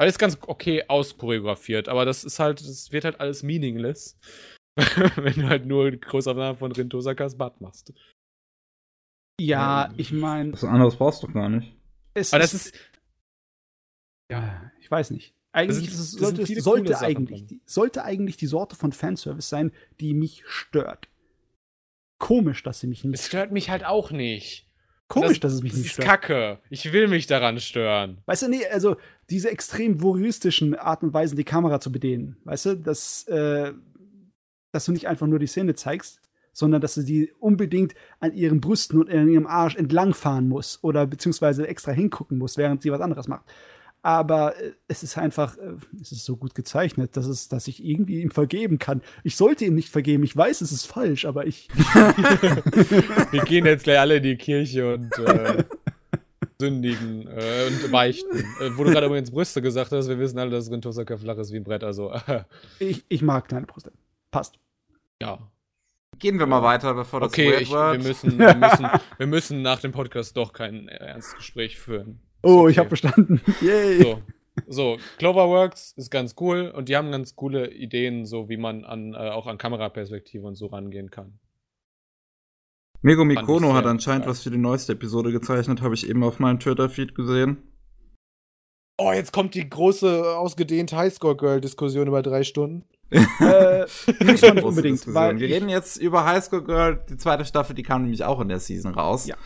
Alles 0.00 0.18
ganz 0.18 0.38
okay 0.46 0.84
auschoreografiert, 0.88 1.88
aber 1.88 2.04
das 2.04 2.24
ist 2.24 2.40
halt, 2.40 2.60
das 2.60 2.90
wird 2.90 3.04
halt 3.04 3.20
alles 3.20 3.42
meaningless, 3.42 4.18
wenn 4.76 5.34
du 5.34 5.48
halt 5.48 5.66
nur 5.66 5.90
Großaufnahmen 5.92 6.56
von 6.58 6.72
Rintosakas 6.72 7.36
Butt 7.38 7.60
machst. 7.60 7.92
Ja, 9.40 9.92
ich 9.96 10.12
meine, 10.12 10.52
Was 10.52 10.64
anderes 10.64 10.96
brauchst 10.96 11.22
du 11.22 11.26
doch 11.28 11.34
gar 11.34 11.48
nicht. 11.48 11.72
Es 12.14 12.32
Aber 12.32 12.40
das 12.42 12.54
ist, 12.54 12.74
Ja, 14.30 14.70
ich 14.80 14.90
weiß 14.90 15.10
nicht. 15.10 15.34
Eigentlich 15.52 15.76
sind- 15.76 15.88
ist 15.88 15.98
das 15.98 16.10
sollte, 16.12 16.42
es 16.42 16.64
sollte, 16.64 16.98
eigentlich, 16.98 17.46
die, 17.46 17.60
sollte 17.64 18.04
eigentlich 18.04 18.36
die 18.36 18.46
Sorte 18.46 18.74
von 18.74 18.92
Fanservice 18.92 19.48
sein, 19.48 19.70
die 20.00 20.14
mich 20.14 20.42
stört. 20.46 21.08
Komisch, 22.18 22.62
dass 22.62 22.80
sie 22.80 22.86
mich 22.86 23.04
nicht 23.04 23.14
es 23.20 23.26
stört 23.26 23.52
mich 23.52 23.70
halt 23.70 23.84
auch 23.84 24.10
nicht. 24.10 24.66
Komisch, 25.06 25.38
dass 25.38 25.52
es 25.52 25.62
mich 25.62 25.72
das 25.72 25.78
nicht 25.78 25.86
ist 25.88 25.92
stört. 25.94 26.08
Kacke. 26.08 26.60
Ich 26.70 26.92
will 26.92 27.06
mich 27.08 27.26
daran 27.26 27.60
stören. 27.60 28.22
Weißt 28.26 28.42
du, 28.42 28.48
nee, 28.48 28.66
also 28.66 28.96
diese 29.30 29.50
extrem 29.50 30.00
voyeuristischen 30.02 30.74
Art 30.74 31.02
und 31.02 31.12
Weisen, 31.12 31.36
die 31.36 31.44
Kamera 31.44 31.78
zu 31.78 31.92
bedienen, 31.92 32.36
weißt 32.44 32.66
du, 32.66 32.74
dass, 32.76 33.24
äh, 33.28 33.72
dass 34.72 34.86
du 34.86 34.92
nicht 34.92 35.06
einfach 35.06 35.26
nur 35.26 35.38
die 35.38 35.46
Szene 35.46 35.74
zeigst, 35.74 36.20
sondern 36.54 36.80
dass 36.80 36.94
du 36.94 37.02
die 37.02 37.32
unbedingt 37.38 37.94
an 38.20 38.32
ihren 38.32 38.62
Brüsten 38.62 38.98
und 38.98 39.10
an 39.10 39.28
ihrem 39.28 39.46
Arsch 39.46 39.76
entlangfahren 39.76 40.48
muss 40.48 40.78
oder 40.82 41.06
beziehungsweise 41.06 41.68
extra 41.68 41.92
hingucken 41.92 42.38
muss, 42.38 42.56
während 42.56 42.80
sie 42.80 42.90
was 42.90 43.02
anderes 43.02 43.28
macht. 43.28 43.44
Aber 44.04 44.60
äh, 44.60 44.72
es 44.86 45.02
ist 45.02 45.16
einfach, 45.16 45.56
äh, 45.56 45.76
es 46.00 46.12
ist 46.12 46.24
so 46.26 46.36
gut 46.36 46.54
gezeichnet, 46.54 47.16
dass, 47.16 47.26
es, 47.26 47.48
dass 47.48 47.68
ich 47.68 47.82
irgendwie 47.84 48.20
ihm 48.20 48.30
vergeben 48.30 48.78
kann. 48.78 49.00
Ich 49.22 49.36
sollte 49.36 49.64
ihm 49.64 49.74
nicht 49.74 49.88
vergeben, 49.88 50.22
ich 50.24 50.36
weiß, 50.36 50.60
es 50.60 50.72
ist 50.72 50.86
falsch, 50.86 51.24
aber 51.24 51.46
ich. 51.46 51.68
Wir 53.30 53.42
gehen 53.44 53.64
jetzt 53.64 53.84
gleich 53.84 53.98
alle 53.98 54.18
in 54.18 54.22
die 54.22 54.36
Kirche 54.36 54.94
und 54.94 55.18
äh, 55.18 55.64
sündigen 56.60 57.26
äh, 57.28 57.66
und 57.66 57.90
beichten. 57.90 58.40
Äh, 58.60 58.76
wo 58.76 58.84
du 58.84 58.90
gerade 58.90 59.06
übrigens 59.06 59.30
Brüste 59.30 59.62
gesagt 59.62 59.90
hast, 59.92 60.08
wir 60.08 60.18
wissen 60.18 60.38
alle, 60.38 60.50
dass 60.50 60.70
Rintosaka 60.70 61.16
flach 61.16 61.38
ist 61.38 61.52
wie 61.52 61.56
ein 61.56 61.64
Brett, 61.64 61.82
also 61.82 62.12
ich, 62.78 63.04
ich 63.08 63.22
mag 63.22 63.48
kleine 63.48 63.66
Brüste. 63.66 63.90
Passt. 64.30 64.58
ja. 65.20 65.38
Gehen 66.18 66.38
wir 66.38 66.46
mal 66.46 66.62
weiter, 66.62 66.94
bevor 66.94 67.20
das 67.20 67.30
Okay, 67.30 67.50
weird 67.50 67.62
ich, 67.62 67.70
wir, 67.70 67.92
wird. 67.92 68.02
müssen, 68.02 68.38
wir, 68.38 68.54
müssen, 68.54 68.86
wir 69.18 69.26
müssen 69.26 69.62
nach 69.62 69.80
dem 69.80 69.92
Podcast 69.92 70.36
doch 70.36 70.52
kein 70.52 70.88
ernstes 70.88 71.36
Gespräch 71.36 71.78
führen. 71.78 72.20
Oh, 72.42 72.66
Ist 72.66 72.72
ich 72.72 72.78
habe 72.78 72.88
okay. 72.88 72.96
verstanden. 72.96 73.40
Yay. 73.60 74.02
So. 74.02 74.22
So, 74.68 74.98
Cloverworks 75.18 75.92
ist 75.96 76.10
ganz 76.10 76.36
cool 76.38 76.70
und 76.74 76.88
die 76.88 76.96
haben 76.96 77.10
ganz 77.10 77.34
coole 77.34 77.72
Ideen, 77.72 78.24
so 78.24 78.48
wie 78.48 78.56
man 78.56 78.84
an, 78.84 79.14
äh, 79.14 79.16
auch 79.16 79.48
an 79.48 79.58
Kameraperspektive 79.58 80.46
und 80.46 80.54
so 80.54 80.66
rangehen 80.66 81.10
kann. 81.10 81.40
Megumi 83.02 83.34
Kono 83.34 83.74
hat 83.74 83.84
anscheinend 83.84 84.24
geil. 84.24 84.30
was 84.30 84.42
für 84.42 84.50
die 84.50 84.58
neueste 84.58 84.92
Episode 84.92 85.32
gezeichnet, 85.32 85.82
habe 85.82 85.94
ich 85.94 86.08
eben 86.08 86.22
auf 86.22 86.38
meinem 86.38 86.60
Twitter-Feed 86.60 87.14
gesehen. 87.14 87.58
Oh, 88.96 89.12
jetzt 89.12 89.32
kommt 89.32 89.54
die 89.54 89.68
große, 89.68 90.38
ausgedehnte 90.38 90.96
Highscore-Girl-Diskussion 90.96 92.06
über 92.06 92.22
drei 92.22 92.44
Stunden. 92.44 92.84
Äh, 93.10 93.20
man 93.40 94.26
nicht 94.26 94.42
Große 94.42 94.64
unbedingt, 94.64 95.14
weil 95.14 95.38
wir 95.38 95.48
reden 95.48 95.68
jetzt 95.68 95.96
über 95.96 96.24
High 96.24 96.42
School 96.42 96.64
Girl. 96.64 97.04
Die 97.08 97.16
zweite 97.16 97.44
Staffel, 97.44 97.74
die 97.74 97.82
kam 97.82 98.02
nämlich 98.02 98.24
auch 98.24 98.40
in 98.40 98.48
der 98.48 98.60
Season 98.60 98.94
raus. 98.94 99.26
Ja. 99.26 99.36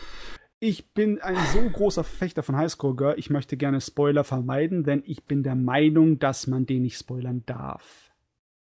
ich 0.59 0.93
bin 0.93 1.21
ein 1.21 1.37
so 1.53 1.61
großer 1.69 2.03
Verfechter 2.03 2.43
von 2.43 2.55
Highschool 2.57 2.95
Girl, 2.95 3.15
ich 3.17 3.29
möchte 3.29 3.55
gerne 3.57 3.79
Spoiler 3.81 4.23
vermeiden, 4.23 4.83
denn 4.83 5.03
ich 5.05 5.25
bin 5.25 5.43
der 5.43 5.55
Meinung, 5.55 6.19
dass 6.19 6.47
man 6.47 6.65
den 6.65 6.81
nicht 6.83 6.97
spoilern 6.97 7.43
darf. 7.45 8.11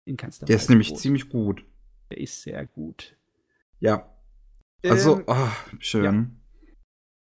In 0.04 0.16
keinster 0.16 0.46
Der 0.46 0.56
ist 0.56 0.68
nämlich 0.70 0.94
ziemlich 0.96 1.28
gut. 1.28 1.64
Der 2.10 2.18
ist 2.18 2.42
sehr 2.42 2.66
gut. 2.66 3.16
Ja. 3.80 4.10
Also, 4.84 5.18
Ähm, 5.18 5.24
oh, 5.26 5.48
schön. 5.78 6.40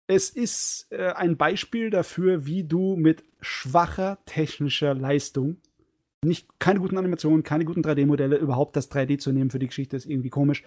es 0.07 0.31
ist 0.31 0.87
äh, 0.91 1.13
ein 1.13 1.37
Beispiel 1.37 1.91
dafür, 1.91 2.47
wie 2.47 2.65
du 2.65 2.95
mit 2.97 3.25
schwacher 3.41 4.19
technischer 4.27 4.95
Leistung, 4.95 5.61
nicht 6.25 6.49
keine 6.59 6.81
guten 6.81 6.99
Animationen, 6.99 7.43
keine 7.43 7.65
guten 7.65 7.83
3D-Modelle, 7.83 8.37
überhaupt 8.37 8.77
das 8.77 8.91
3D 8.91 9.19
zu 9.19 9.33
nehmen 9.33 9.51
für 9.51 9.59
die 9.59 9.69
Geschichte 9.69 9.97
ist 9.97 10.07
irgendwie 10.07 10.31
komisch, 10.31 10.65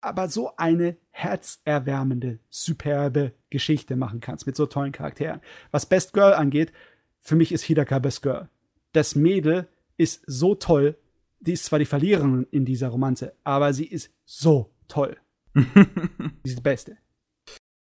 aber 0.00 0.28
so 0.28 0.56
eine 0.56 0.96
herzerwärmende, 1.10 2.40
superbe 2.48 3.32
Geschichte 3.50 3.96
machen 3.96 4.20
kannst 4.20 4.46
mit 4.46 4.56
so 4.56 4.66
tollen 4.66 4.92
Charakteren. 4.92 5.40
Was 5.70 5.86
Best 5.86 6.12
Girl 6.12 6.34
angeht, 6.34 6.72
für 7.20 7.36
mich 7.36 7.52
ist 7.52 7.62
Hidaka 7.62 8.00
Best 8.00 8.22
Girl. 8.22 8.48
Das 8.92 9.14
Mädel 9.14 9.68
ist 9.96 10.24
so 10.26 10.56
toll. 10.56 10.98
Die 11.38 11.52
ist 11.52 11.64
zwar 11.64 11.78
die 11.78 11.84
Verliererin 11.84 12.46
in 12.50 12.64
dieser 12.64 12.88
Romanze, 12.88 13.34
aber 13.44 13.72
sie 13.72 13.86
ist 13.86 14.12
so 14.24 14.72
toll. 14.88 15.16
Sie 15.54 16.50
ist 16.50 16.58
die 16.58 16.62
Beste. 16.62 16.96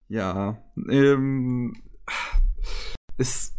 ja. 0.08 0.60
Ähm, 0.90 1.72
ist 3.16 3.54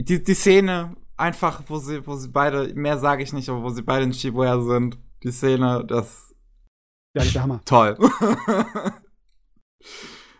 die, 0.00 0.22
die 0.22 0.34
Szene 0.34 0.96
einfach, 1.16 1.62
wo 1.66 1.78
sie, 1.78 2.06
wo 2.06 2.14
sie 2.16 2.28
beide, 2.28 2.74
mehr 2.74 2.98
sage 2.98 3.22
ich 3.22 3.32
nicht, 3.32 3.48
aber 3.48 3.62
wo 3.62 3.70
sie 3.70 3.82
beide 3.82 4.04
in 4.04 4.12
Shibuya 4.12 4.60
sind. 4.60 4.98
Die 5.22 5.30
Szene, 5.32 5.84
das 5.86 6.34
Ja, 7.14 7.20
das 7.20 7.26
ist 7.26 7.34
der 7.34 7.42
Hammer. 7.42 7.60
toll. 7.64 7.96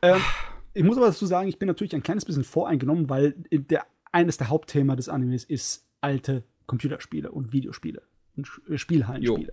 Ähm, 0.02 0.20
ich 0.74 0.84
muss 0.84 0.96
aber 0.96 1.06
dazu 1.06 1.26
sagen, 1.26 1.48
ich 1.48 1.58
bin 1.58 1.68
natürlich 1.68 1.94
ein 1.94 2.02
kleines 2.02 2.24
bisschen 2.24 2.44
voreingenommen, 2.44 3.08
weil 3.08 3.32
der, 3.50 3.86
eines 4.12 4.36
der 4.36 4.48
Hauptthemen 4.48 4.96
des 4.96 5.08
Animes 5.08 5.44
ist 5.44 5.86
alte 6.00 6.44
Computerspiele 6.66 7.30
und 7.30 7.52
Videospiele 7.52 8.02
und 8.36 8.50
äh, 8.68 8.76
Spielhallenspiele. 8.76 9.52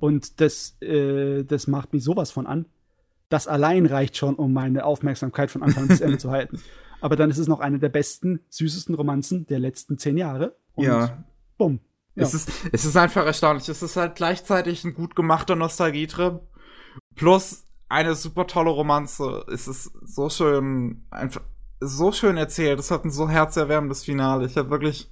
Und 0.00 0.40
das, 0.40 0.80
äh, 0.82 1.44
das 1.44 1.68
macht 1.68 1.92
mich 1.92 2.02
sowas 2.02 2.32
von 2.32 2.46
an. 2.46 2.66
Das 3.28 3.46
allein 3.46 3.86
reicht 3.86 4.16
schon, 4.16 4.34
um 4.34 4.52
meine 4.52 4.84
Aufmerksamkeit 4.84 5.50
von 5.50 5.62
Anfang 5.62 5.88
bis 5.88 6.00
Ende 6.00 6.18
zu 6.18 6.30
halten. 6.30 6.60
Aber 7.00 7.16
dann 7.16 7.30
ist 7.30 7.38
es 7.38 7.48
noch 7.48 7.60
eine 7.60 7.78
der 7.78 7.88
besten, 7.90 8.40
süßesten 8.48 8.94
Romanzen 8.94 9.46
der 9.46 9.60
letzten 9.60 9.98
zehn 9.98 10.16
Jahre. 10.16 10.56
Und 10.74 10.84
ja. 10.84 11.24
bumm. 11.58 11.80
Ja. 12.14 12.22
Es, 12.22 12.34
ist, 12.34 12.50
es 12.72 12.84
ist 12.84 12.96
einfach 12.96 13.26
erstaunlich. 13.26 13.68
Es 13.68 13.82
ist 13.82 13.96
halt 13.96 14.14
gleichzeitig 14.14 14.84
ein 14.84 14.94
gut 14.94 15.16
gemachter 15.16 15.56
Nostalgietrip 15.56 16.40
plus 17.16 17.64
eine 17.88 18.14
super 18.14 18.46
tolle 18.46 18.70
Romanze. 18.70 19.44
Es 19.52 19.68
ist 19.68 19.90
so 20.02 20.28
schön, 20.30 21.06
einfach 21.10 21.42
so 21.80 22.12
schön 22.12 22.36
erzählt. 22.36 22.78
Es 22.78 22.90
hat 22.90 23.04
ein 23.04 23.10
so 23.10 23.28
herzerwärmendes 23.28 24.04
Finale. 24.04 24.46
Ich 24.46 24.56
habe 24.56 24.70
wirklich, 24.70 25.10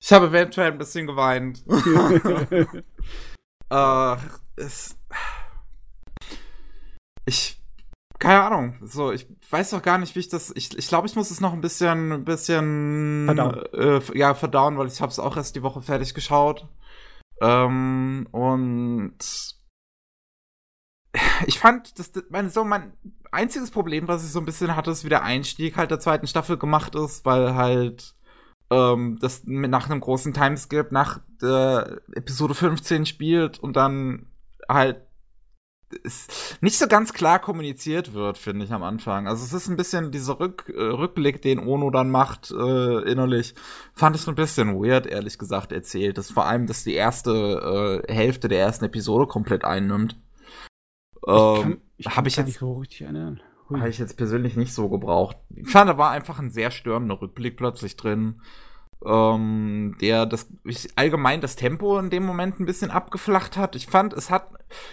ich 0.00 0.12
habe 0.12 0.28
eventuell 0.28 0.72
ein 0.72 0.78
bisschen 0.78 1.06
geweint. 1.06 1.64
äh, 3.70 4.16
es, 4.56 4.96
ich, 7.26 7.61
keine 8.22 8.42
Ahnung. 8.42 8.76
So, 8.82 9.10
ich 9.12 9.26
weiß 9.50 9.70
doch 9.70 9.82
gar 9.82 9.98
nicht, 9.98 10.14
wie 10.14 10.20
ich 10.20 10.28
das. 10.28 10.52
Ich, 10.54 10.76
ich 10.78 10.86
glaube, 10.88 11.06
ich 11.08 11.16
muss 11.16 11.30
es 11.30 11.40
noch 11.40 11.52
ein 11.52 11.60
bisschen, 11.60 12.12
ein 12.12 12.24
bisschen 12.24 13.24
Verdauen. 13.26 13.64
Äh, 13.74 14.00
ja, 14.18 14.34
verdauen, 14.34 14.78
weil 14.78 14.86
ich 14.86 15.00
habe 15.00 15.10
es 15.10 15.18
auch 15.18 15.36
erst 15.36 15.56
die 15.56 15.62
Woche 15.62 15.82
fertig 15.82 16.14
geschaut. 16.14 16.68
Ähm, 17.40 18.28
und 18.30 19.16
ich 21.46 21.58
fand, 21.58 21.98
dass 21.98 22.12
das- 22.12 22.24
meine, 22.30 22.48
so 22.50 22.64
mein 22.64 22.92
einziges 23.32 23.70
Problem, 23.70 24.08
was 24.08 24.24
ich 24.24 24.30
so 24.30 24.38
ein 24.38 24.44
bisschen 24.46 24.76
hatte, 24.76 24.90
ist, 24.90 25.04
wie 25.04 25.08
der 25.08 25.22
Einstieg 25.24 25.76
halt 25.76 25.90
der 25.90 26.00
zweiten 26.00 26.26
Staffel 26.26 26.56
gemacht 26.56 26.94
ist, 26.94 27.24
weil 27.24 27.54
halt 27.54 28.14
ähm, 28.70 29.18
das 29.20 29.42
mit- 29.44 29.70
nach 29.70 29.90
einem 29.90 30.00
großen 30.00 30.32
Timeskip 30.32 30.92
nach 30.92 31.20
der 31.40 32.00
Episode 32.14 32.54
15 32.54 33.04
spielt 33.06 33.58
und 33.58 33.74
dann 33.76 34.26
halt 34.68 35.02
nicht 36.60 36.78
so 36.78 36.86
ganz 36.86 37.12
klar 37.12 37.38
kommuniziert 37.38 38.14
wird, 38.14 38.38
finde 38.38 38.64
ich 38.64 38.72
am 38.72 38.82
Anfang. 38.82 39.26
Also 39.26 39.44
es 39.44 39.52
ist 39.52 39.68
ein 39.68 39.76
bisschen 39.76 40.10
dieser 40.10 40.40
Rück, 40.40 40.72
äh, 40.74 40.80
Rückblick, 40.80 41.42
den 41.42 41.58
Ono 41.58 41.90
dann 41.90 42.10
macht 42.10 42.50
äh, 42.50 43.02
innerlich, 43.10 43.54
fand 43.94 44.16
ich 44.16 44.22
so 44.22 44.30
ein 44.30 44.34
bisschen 44.36 44.74
weird, 44.82 45.06
ehrlich 45.06 45.38
gesagt, 45.38 45.72
erzählt. 45.72 46.18
Das 46.18 46.30
vor 46.30 46.46
allem, 46.46 46.66
dass 46.66 46.84
die 46.84 46.94
erste 46.94 48.02
äh, 48.06 48.12
Hälfte 48.12 48.48
der 48.48 48.60
ersten 48.60 48.84
Episode 48.86 49.26
komplett 49.26 49.64
einnimmt. 49.64 50.16
Ich 51.14 51.20
kann, 51.26 51.62
Ähm, 51.72 51.80
ich 51.96 52.06
hab 52.06 52.14
kann 52.14 52.26
ich 52.26 52.36
jetzt- 52.36 52.46
nicht 52.46 52.58
so 52.58 52.72
richtig 52.74 53.02
erinnern. 53.02 53.40
Habe 53.72 53.88
ich 53.88 53.98
jetzt 53.98 54.18
persönlich 54.18 54.54
nicht 54.56 54.74
so 54.74 54.90
gebraucht. 54.90 55.38
Ich 55.56 55.70
fand, 55.70 55.88
da 55.88 55.96
war 55.96 56.10
einfach 56.10 56.38
ein 56.38 56.50
sehr 56.50 56.70
störender 56.70 57.22
Rückblick 57.22 57.56
plötzlich 57.56 57.96
drin. 57.96 58.42
Ähm, 59.04 59.96
der 60.00 60.26
das 60.26 60.48
allgemein 60.94 61.40
das 61.40 61.56
Tempo 61.56 61.98
in 61.98 62.08
dem 62.10 62.24
Moment 62.24 62.60
ein 62.60 62.66
bisschen 62.66 62.90
abgeflacht 62.92 63.56
hat. 63.56 63.74
Ich 63.74 63.86
fand, 63.86 64.12
es 64.12 64.30
hat 64.30 64.48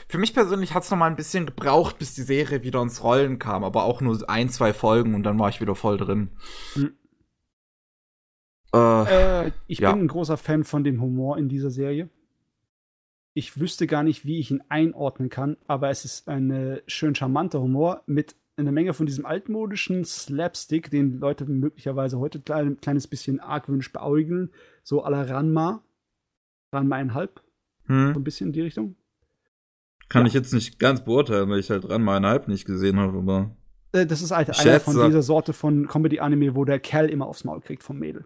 für 0.08 0.18
mich 0.18 0.34
persönlich 0.34 0.74
hat 0.74 0.84
es 0.84 0.90
noch 0.90 0.98
mal 0.98 1.06
ein 1.08 1.16
bisschen 1.16 1.46
gebraucht, 1.46 2.00
bis 2.00 2.16
die 2.16 2.24
Serie 2.24 2.64
wieder 2.64 2.82
ins 2.82 3.04
Rollen 3.04 3.38
kam, 3.38 3.64
aber 3.64 3.84
auch 3.84 4.02
nur 4.02 4.28
ein, 4.28 4.50
zwei 4.50 4.74
Folgen 4.74 5.14
und 5.14 5.24
dann 5.24 5.38
war 5.38 5.50
ich 5.50 5.62
wieder 5.62 5.76
voll 5.76 5.98
drin. 5.98 6.30
Hm. 6.74 6.94
Äh, 8.74 9.46
Äh, 9.48 9.52
ich 9.68 9.80
Ja. 9.80 9.92
bin 9.92 10.04
ein 10.04 10.08
großer 10.08 10.38
Fan 10.38 10.64
von 10.64 10.84
dem 10.84 11.02
Humor 11.02 11.38
in 11.38 11.50
dieser 11.50 11.70
Serie. 11.72 12.10
Ich 13.34 13.60
wüsste 13.60 13.88
gar 13.88 14.04
nicht, 14.04 14.26
wie 14.26 14.40
ich 14.40 14.52
ihn 14.52 14.64
einordnen 14.70 15.30
kann, 15.30 15.58
aber 15.68 15.90
es 15.90 16.04
ist 16.04 16.28
ein 16.28 16.82
schön 16.88 17.16
charmanter 17.16 17.62
Humor 17.62 18.02
mit 18.06 18.36
einer 18.60 18.72
Menge 18.72 18.94
von 18.94 19.06
diesem 19.06 19.26
altmodischen 19.26 20.06
Slapstick, 20.06 20.92
den 20.92 21.20
Leute 21.20 21.46
möglicherweise 21.46 22.20
heute 22.20 22.42
ein 22.54 22.80
kleines 22.82 23.08
bisschen 23.08 23.40
argwöhnisch 23.40 23.92
beäugeln, 23.92 24.52
so 24.84 25.06
à 25.06 25.10
la 25.10 25.24
Ranma. 25.24 25.84
Ranma 26.72 26.98
einhalb, 26.98 27.42
so 27.88 27.94
hm, 27.94 28.16
ein 28.16 28.24
bisschen 28.24 28.48
in 28.48 28.54
die 28.54 28.62
Richtung. 28.62 28.96
kann 30.08 30.24
ja. 30.24 30.28
ich 30.28 30.34
jetzt 30.34 30.54
nicht 30.54 30.78
ganz 30.78 31.04
beurteilen, 31.04 31.50
weil 31.50 31.60
ich 31.60 31.72
halt 31.72 31.88
dran 31.88 32.04
mal 32.04 32.22
Halb 32.22 32.48
nicht 32.48 32.66
gesehen 32.66 33.00
habe, 33.00 33.18
aber. 33.18 33.56
Äh, 33.92 34.06
das 34.06 34.22
ist 34.22 34.32
halt 34.32 34.58
einer 34.60 34.80
von 34.80 35.06
dieser 35.06 35.24
Sorte 35.24 35.54
von 35.54 35.88
Comedy-Anime, 35.88 36.54
wo 36.54 36.66
der 36.66 36.80
Kerl 36.80 37.10
immer 37.10 37.26
aufs 37.26 37.44
Maul 37.44 37.62
kriegt 37.62 37.84
vom 37.84 37.98
Mädel. 37.98 38.26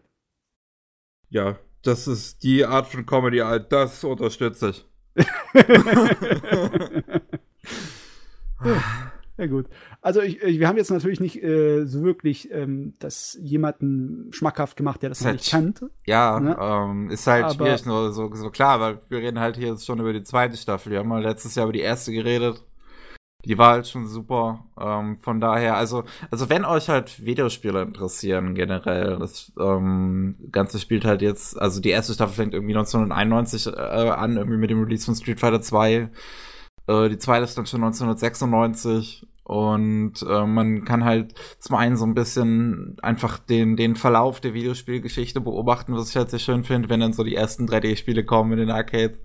Ja, 1.30 1.58
das 1.84 2.08
ist 2.08 2.44
die 2.44 2.66
Art 2.66 2.88
von 2.88 3.06
Comedy, 3.06 3.38
halt, 3.38 3.72
das 3.72 4.04
unterstütze 4.04 4.72
ich. 4.72 4.86
Ja 9.38 9.48
gut. 9.48 9.66
Also 10.02 10.22
ich, 10.22 10.42
ich, 10.44 10.60
wir 10.60 10.68
haben 10.68 10.78
jetzt 10.78 10.92
natürlich 10.92 11.20
nicht 11.20 11.42
äh, 11.44 11.86
so 11.86 12.04
wirklich 12.04 12.52
ähm, 12.52 12.94
das 13.00 13.36
jemanden 13.42 14.32
schmackhaft 14.32 14.78
gemacht, 14.78 15.02
der 15.02 15.10
das 15.10 15.26
Halt 15.26 15.36
nicht 15.38 15.50
kannte. 15.50 15.90
Ja, 16.06 16.40
Ne? 16.40 16.56
ähm, 16.60 17.10
ist 17.10 17.26
halt 17.26 17.46
Aber- 17.46 17.54
schwierig, 17.56 17.86
nur 17.86 18.14
so, 18.14 18.30
so 18.34 18.50
klar, 18.52 18.80
weil 18.80 19.00
wir 19.10 19.20
reden 19.20 19.40
halt 19.40 19.58
hier 19.58 19.70
jetzt 19.70 19.86
schon 19.88 20.00
über 20.00 20.14
die 20.14 20.24
zweite 20.24 20.56
Staffel. 20.56 20.92
Wir 20.92 21.00
haben 21.00 21.10
mal 21.10 21.24
letztes 21.24 21.56
Jahr 21.56 21.66
über 21.66 21.74
die 21.74 21.80
erste 21.80 22.12
geredet. 22.12 22.64
Die 23.46 23.58
war 23.58 23.72
halt 23.72 23.88
schon 23.88 24.08
super. 24.08 24.64
Ähm, 24.80 25.18
von 25.18 25.42
daher, 25.42 25.76
also, 25.76 26.04
also 26.32 26.50
wenn 26.50 26.64
euch 26.64 26.88
halt 26.88 27.26
Videospiele 27.26 27.82
interessieren 27.82 28.54
generell, 28.56 29.18
das 29.20 29.52
ähm, 29.60 30.36
Ganze 30.52 30.80
spielt 30.80 31.04
halt 31.06 31.22
jetzt, 31.22 31.60
also 31.60 31.82
die 31.82 31.90
erste 31.90 32.14
Staffel 32.14 32.36
fängt 32.36 32.54
irgendwie 32.54 32.74
1991 32.76 33.68
äh, 33.68 33.72
an, 34.12 34.38
irgendwie 34.38 34.58
mit 34.60 34.70
dem 34.70 34.82
Release 34.84 35.06
von 35.06 35.16
Street 35.16 35.40
Fighter 35.42 35.62
2. 35.62 36.08
Äh, 36.88 37.10
die 37.10 37.18
zweite 37.18 37.44
ist 37.44 37.58
dann 37.58 37.66
schon 37.66 37.84
1996. 37.84 39.28
Und 39.44 40.22
äh, 40.22 40.46
man 40.46 40.86
kann 40.86 41.04
halt 41.04 41.34
zum 41.60 41.76
einen 41.76 41.98
so 41.98 42.06
ein 42.06 42.14
bisschen 42.14 42.98
einfach 43.02 43.40
den, 43.40 43.76
den 43.76 43.98
Verlauf 43.98 44.40
der 44.40 44.54
Videospielgeschichte 44.54 45.42
beobachten, 45.42 45.94
was 45.94 46.10
ich 46.10 46.16
halt 46.16 46.30
sehr 46.30 46.40
schön 46.40 46.64
finde, 46.64 46.90
wenn 46.90 47.02
dann 47.02 47.12
so 47.12 47.26
die 47.26 47.36
ersten 47.36 47.68
3D-Spiele 47.68 48.24
kommen 48.24 48.54
in 48.54 48.60
den 48.60 48.72
Arcades. 48.72 49.20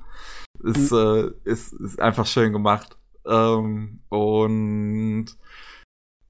Ist, 0.65 0.91
äh, 0.91 1.31
ist, 1.44 1.73
ist 1.73 2.01
einfach 2.01 2.26
schön 2.26 2.53
gemacht. 2.53 2.97
Ähm, 3.24 4.01
und 4.08 5.26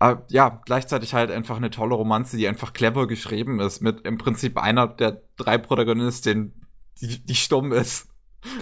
äh, 0.01 0.17
ja, 0.29 0.61
gleichzeitig 0.65 1.15
halt 1.15 1.31
einfach 1.31 1.57
eine 1.57 1.71
tolle 1.71 1.95
Romanze, 1.95 2.37
die 2.37 2.47
einfach 2.47 2.73
clever 2.73 3.07
geschrieben 3.07 3.59
ist, 3.61 3.81
mit 3.81 4.03
im 4.03 4.19
Prinzip 4.19 4.59
einer 4.59 4.87
der 4.87 5.23
drei 5.37 5.57
Protagonisten, 5.57 6.67
die, 7.01 7.25
die 7.25 7.35
stumm 7.35 7.73
ist. 7.73 8.08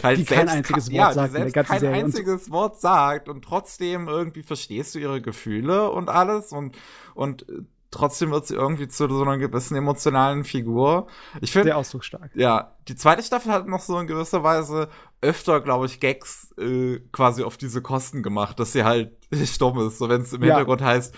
Halt 0.03 0.19
Die 0.19 0.25
kein 0.25 0.49
einziges 0.49 0.91
Wort 0.93 1.15
sagt 1.15 1.35
in 1.35 1.45
die 1.45 1.51
selbst 1.51 1.69
kein 1.69 1.81
Serie 1.81 2.05
einziges 2.05 2.51
Wort 2.51 2.81
sagt 2.81 3.29
und 3.29 3.43
trotzdem 3.45 4.09
irgendwie 4.09 4.43
verstehst 4.43 4.95
du 4.95 4.99
ihre 4.99 5.21
Gefühle 5.21 5.91
und 5.91 6.09
alles 6.09 6.53
und, 6.53 6.77
und 7.15 7.49
äh, 7.49 7.63
trotzdem 7.91 8.31
wird 8.31 8.47
sie 8.47 8.55
irgendwie 8.55 8.89
zu 8.89 9.09
so 9.09 9.23
einer 9.23 9.39
gewissen 9.39 9.77
emotionalen 9.77 10.45
Figur. 10.45 11.07
Ich 11.41 11.53
finde, 11.53 11.69
Sehr 11.69 11.77
ausdrucksstark. 11.79 12.31
ja, 12.35 12.73
die 12.89 12.97
zweite 12.97 13.23
Staffel 13.23 13.53
hat 13.53 13.67
noch 13.69 13.81
so 13.81 13.99
in 13.99 14.07
gewisser 14.07 14.43
Weise 14.43 14.89
öfter, 15.21 15.61
glaube 15.61 15.87
ich, 15.87 16.01
Gags 16.01 16.53
äh, 16.59 17.01
quasi 17.13 17.43
auf 17.43 17.57
diese 17.57 17.83
Kosten 17.83 18.23
gemacht, 18.23 18.59
dass 18.59 18.73
sie 18.73 18.85
halt 18.85 19.13
stumm 19.45 19.79
ist. 19.87 19.99
So 19.99 20.09
wenn 20.09 20.23
es 20.23 20.33
im 20.33 20.43
Ja. 20.43 20.49
Hintergrund 20.57 20.83
heißt, 20.83 21.15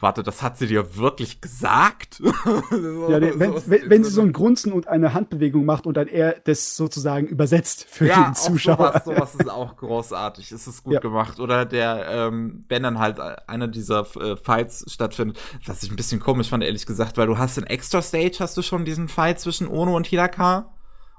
warte, 0.00 0.22
das 0.22 0.42
hat 0.42 0.58
sie 0.58 0.66
dir 0.66 0.96
wirklich 0.96 1.40
gesagt? 1.40 2.22
Ja, 2.74 3.20
wenn, 3.20 3.54
wenn, 3.66 3.90
wenn 3.90 4.04
sie 4.04 4.10
so 4.10 4.20
ein 4.22 4.32
Grunzen 4.32 4.72
und 4.72 4.88
eine 4.88 5.14
Handbewegung 5.14 5.64
macht 5.64 5.86
und 5.86 5.96
dann 5.96 6.08
er 6.08 6.36
das 6.44 6.76
sozusagen 6.76 7.26
übersetzt 7.26 7.86
für 7.88 8.06
ja, 8.06 8.24
den 8.24 8.34
Zuschauer. 8.34 8.80
Auch 8.96 9.04
sowas, 9.04 9.04
sowas 9.04 9.34
ist 9.34 9.50
auch 9.50 9.76
großartig. 9.76 10.50
Es 10.52 10.66
ist 10.66 10.82
gut 10.84 10.94
Ja. 10.94 11.00
gemacht. 11.00 11.38
Oder 11.40 11.64
der, 11.64 12.06
ähm, 12.08 12.64
wenn 12.68 12.82
dann 12.82 12.98
halt 12.98 13.18
einer 13.20 13.68
dieser 13.68 14.06
äh, 14.16 14.36
Fights 14.36 14.84
stattfindet, 14.92 15.38
was 15.66 15.82
ich 15.82 15.90
ein 15.90 15.96
bisschen 15.96 16.20
komisch 16.20 16.48
fand, 16.48 16.62
ehrlich 16.64 16.86
gesagt, 16.86 17.16
weil 17.16 17.26
du 17.26 17.38
hast 17.38 17.58
in 17.58 17.64
Extra 17.64 18.02
Stage 18.02 18.36
hast 18.40 18.56
du 18.56 18.62
schon 18.62 18.84
diesen 18.84 19.08
Fight 19.08 19.40
zwischen 19.40 19.68
Ono 19.68 19.94
und 19.96 20.06
Hidaka. 20.06 20.72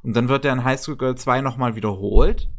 Und 0.03 0.15
dann 0.15 0.27
wird 0.29 0.43
der 0.43 0.53
in 0.53 0.63
High 0.63 0.79
School 0.79 0.97
Girl 0.97 1.15
2 1.15 1.41
nochmal 1.41 1.75
wiederholt. 1.75 2.49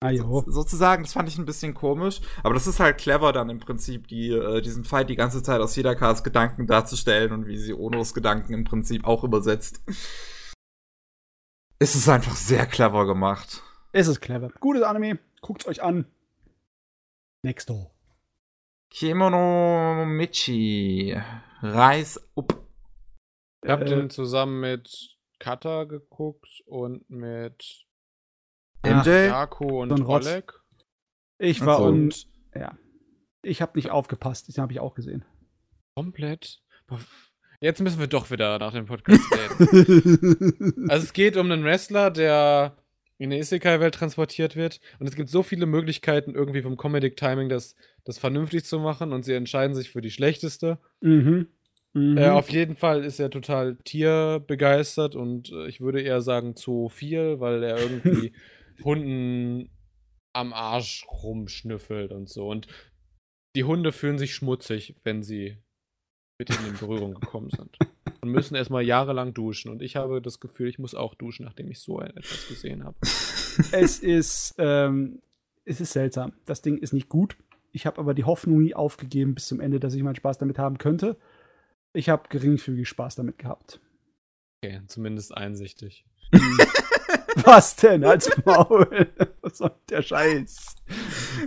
Ah. 0.00 0.14
So- 0.14 0.44
sozusagen, 0.46 1.02
das 1.02 1.12
fand 1.12 1.28
ich 1.28 1.38
ein 1.38 1.44
bisschen 1.44 1.74
komisch, 1.74 2.20
aber 2.44 2.54
das 2.54 2.66
ist 2.68 2.78
halt 2.78 2.98
clever 2.98 3.32
dann 3.32 3.50
im 3.50 3.58
Prinzip, 3.58 4.06
die, 4.06 4.30
äh, 4.30 4.60
diesen 4.60 4.84
Fight 4.84 5.10
die 5.10 5.16
ganze 5.16 5.42
Zeit 5.42 5.60
aus 5.60 5.74
Hidakas 5.74 6.22
Gedanken 6.22 6.66
darzustellen 6.68 7.32
und 7.32 7.46
wie 7.46 7.58
sie 7.58 7.74
Onos 7.74 8.14
Gedanken 8.14 8.54
im 8.54 8.62
Prinzip 8.64 9.04
auch 9.04 9.24
übersetzt. 9.24 9.82
Es 11.80 11.94
ist 11.96 12.08
einfach 12.08 12.36
sehr 12.36 12.66
clever 12.66 13.06
gemacht. 13.06 13.62
Es 13.92 14.06
ist 14.06 14.20
clever. 14.20 14.50
Gutes 14.60 14.82
Anime. 14.82 15.18
Guckt's 15.40 15.66
euch 15.66 15.82
an. 15.82 16.06
Next 17.44 17.68
door. 17.70 17.90
Kimono 18.90 20.04
Michi. 20.06 21.16
Reis 21.60 22.20
up. 22.36 22.64
Ich 23.64 23.70
habe 23.70 23.84
Äh, 23.84 23.88
den 23.88 24.10
zusammen 24.10 24.60
mit 24.60 25.16
Kata 25.40 25.84
geguckt 25.84 26.62
und 26.66 27.08
mit 27.10 27.86
MJ? 28.84 29.26
Jaku 29.26 29.82
und 29.82 29.96
so. 29.96 30.06
Oleg. 30.06 30.52
Ich 31.38 31.64
war 31.64 31.78
so. 31.78 31.84
und 31.84 32.26
ja. 32.54 32.76
Ich 33.42 33.62
habe 33.62 33.72
nicht 33.76 33.90
aufgepasst. 33.90 34.48
Den 34.48 34.62
habe 34.62 34.72
ich 34.72 34.80
auch 34.80 34.94
gesehen. 34.94 35.24
Komplett. 35.94 36.60
Jetzt 37.60 37.80
müssen 37.80 37.98
wir 37.98 38.06
doch 38.06 38.30
wieder 38.30 38.58
nach 38.58 38.72
dem 38.72 38.86
Podcast 38.86 39.22
reden. 39.32 40.88
Also 40.88 41.04
es 41.04 41.12
geht 41.12 41.36
um 41.36 41.50
einen 41.50 41.64
Wrestler, 41.64 42.10
der 42.10 42.76
in 43.18 43.32
eine 43.32 43.40
Isekai-Welt 43.40 43.94
transportiert 43.94 44.54
wird. 44.54 44.80
Und 45.00 45.08
es 45.08 45.16
gibt 45.16 45.28
so 45.28 45.42
viele 45.42 45.66
Möglichkeiten, 45.66 46.34
irgendwie 46.34 46.62
vom 46.62 46.76
Comedic 46.76 47.16
Timing 47.16 47.48
das, 47.48 47.74
das 48.04 48.18
vernünftig 48.18 48.64
zu 48.64 48.78
machen. 48.78 49.12
Und 49.12 49.24
sie 49.24 49.34
entscheiden 49.34 49.74
sich 49.74 49.90
für 49.90 50.00
die 50.00 50.10
schlechteste. 50.10 50.78
mhm. 51.00 51.48
Mhm. 51.94 52.18
Äh, 52.18 52.28
auf 52.28 52.50
jeden 52.50 52.76
Fall 52.76 53.02
ist 53.02 53.18
er 53.18 53.30
total 53.30 53.76
tierbegeistert 53.76 55.16
und 55.16 55.50
äh, 55.50 55.68
ich 55.68 55.80
würde 55.80 56.02
eher 56.02 56.20
sagen 56.20 56.54
zu 56.54 56.90
viel, 56.90 57.40
weil 57.40 57.62
er 57.62 57.78
irgendwie 57.80 58.32
Hunden 58.84 59.70
am 60.32 60.52
Arsch 60.52 61.06
rumschnüffelt 61.10 62.12
und 62.12 62.28
so. 62.28 62.48
Und 62.48 62.66
die 63.56 63.64
Hunde 63.64 63.92
fühlen 63.92 64.18
sich 64.18 64.34
schmutzig, 64.34 64.94
wenn 65.04 65.22
sie 65.22 65.58
mit 66.38 66.50
ihnen 66.50 66.68
in 66.68 66.76
Berührung 66.76 67.14
gekommen 67.14 67.50
sind. 67.50 67.76
Und 68.20 68.30
müssen 68.30 68.54
erstmal 68.54 68.82
jahrelang 68.82 69.32
duschen. 69.34 69.70
Und 69.70 69.82
ich 69.82 69.96
habe 69.96 70.20
das 70.20 70.40
Gefühl, 70.40 70.68
ich 70.68 70.78
muss 70.78 70.94
auch 70.94 71.14
duschen, 71.14 71.44
nachdem 71.44 71.70
ich 71.70 71.80
so 71.80 72.00
etwas 72.00 72.48
gesehen 72.48 72.84
habe. 72.84 72.96
es 73.72 73.98
ist, 74.00 74.54
ähm, 74.58 75.22
es 75.64 75.80
ist 75.80 75.92
seltsam. 75.92 76.32
Das 76.44 76.62
Ding 76.62 76.78
ist 76.78 76.92
nicht 76.92 77.08
gut. 77.08 77.36
Ich 77.72 77.86
habe 77.86 77.98
aber 77.98 78.14
die 78.14 78.24
Hoffnung 78.24 78.60
nie 78.60 78.74
aufgegeben 78.74 79.34
bis 79.34 79.46
zum 79.46 79.60
Ende, 79.60 79.78
dass 79.78 79.94
ich 79.94 80.02
meinen 80.02 80.16
Spaß 80.16 80.38
damit 80.38 80.58
haben 80.58 80.78
könnte. 80.78 81.16
Ich 81.92 82.08
habe 82.08 82.28
geringfügig 82.28 82.88
Spaß 82.88 83.16
damit 83.16 83.38
gehabt. 83.38 83.80
Okay, 84.62 84.82
zumindest 84.86 85.36
einsichtig. 85.36 86.04
Was 87.44 87.76
denn 87.76 88.04
als 88.04 88.30
Maul? 88.44 89.08
Was 89.42 89.58
soll 89.58 89.72
der 89.88 90.02
Scheiß? 90.02 90.76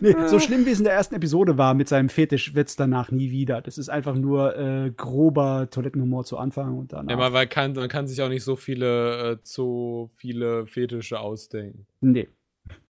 Nee, 0.02 0.16
so 0.28 0.40
schlimm 0.40 0.66
wie 0.66 0.72
es 0.72 0.80
in 0.80 0.86
der 0.86 0.94
ersten 0.94 1.16
Episode 1.16 1.58
war 1.58 1.74
mit 1.74 1.88
seinem 1.88 2.10
Fetisch, 2.10 2.54
wird's 2.54 2.76
danach 2.76 3.12
nie 3.12 3.32
wieder. 3.32 3.62
Das 3.62 3.78
ist 3.78 3.90
einfach 3.90 4.16
nur 4.16 4.56
äh, 4.56 4.92
grober 4.92 5.70
Toilettenhumor 5.70 6.24
zu 6.24 6.38
Anfang 6.38 6.78
und 6.78 6.94
danach. 6.94 7.10
Ja, 7.10 7.18
man, 7.18 7.34
weil 7.34 7.48
kann, 7.48 7.74
man 7.74 7.90
kann 7.90 8.08
sich 8.08 8.22
auch 8.22 8.30
nicht 8.30 8.44
so 8.44 8.56
viele, 8.56 9.32
äh, 9.32 9.44
zu 9.44 10.10
viele 10.16 10.68
Fetische 10.68 11.20
ausdenken. 11.20 11.88
nee. 12.02 12.30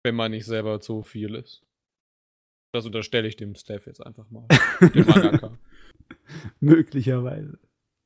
wenn 0.04 0.14
man 0.14 0.30
nicht 0.30 0.46
selber 0.46 0.80
zu 0.80 1.02
viel 1.02 1.34
ist. 1.34 1.62
Das 2.72 2.86
unterstelle 2.86 3.26
ich 3.26 3.36
dem 3.36 3.54
Steph 3.54 3.86
jetzt 3.86 4.04
einfach 4.04 4.30
mal. 4.30 4.46
dem 4.94 5.06
Mangaka. 5.06 5.58
Möglicherweise. 6.60 7.58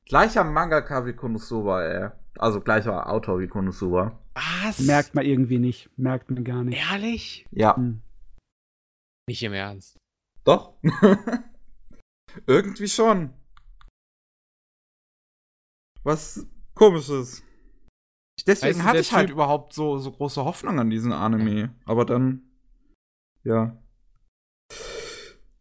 Gleicher 0.05 0.43
Mangaka 0.43 1.05
wie 1.05 1.13
Konosuba, 1.13 1.83
ey. 1.83 2.09
Also 2.37 2.61
gleicher 2.61 3.09
Autor 3.09 3.39
wie 3.39 3.47
Konosuba. 3.47 4.19
Was? 4.33 4.79
Merkt 4.79 5.13
man 5.15 5.25
irgendwie 5.25 5.59
nicht. 5.59 5.89
Merkt 5.97 6.29
man 6.31 6.43
gar 6.43 6.63
nicht. 6.63 6.77
Ehrlich? 6.79 7.45
Ja. 7.51 7.75
Hm. 7.75 8.01
Nicht 9.27 9.43
im 9.43 9.53
Ernst. 9.53 9.97
Doch. 10.43 10.73
Irgendwie 12.47 12.87
schon. 12.87 13.33
Was 16.03 16.45
komisches. 16.73 17.43
Deswegen 18.47 18.75
Weißt 18.75 18.79
du, 18.79 18.83
hatte 18.85 18.99
ich 18.99 19.11
halt 19.13 19.29
Typ- 19.29 19.33
überhaupt 19.33 19.73
so, 19.73 19.97
so 19.99 20.11
große 20.11 20.43
Hoffnung 20.43 20.79
an 20.79 20.89
diesen 20.89 21.11
Anime. 21.11 21.75
Aber 21.85 22.05
dann. 22.05 22.49
Ja. 23.43 23.77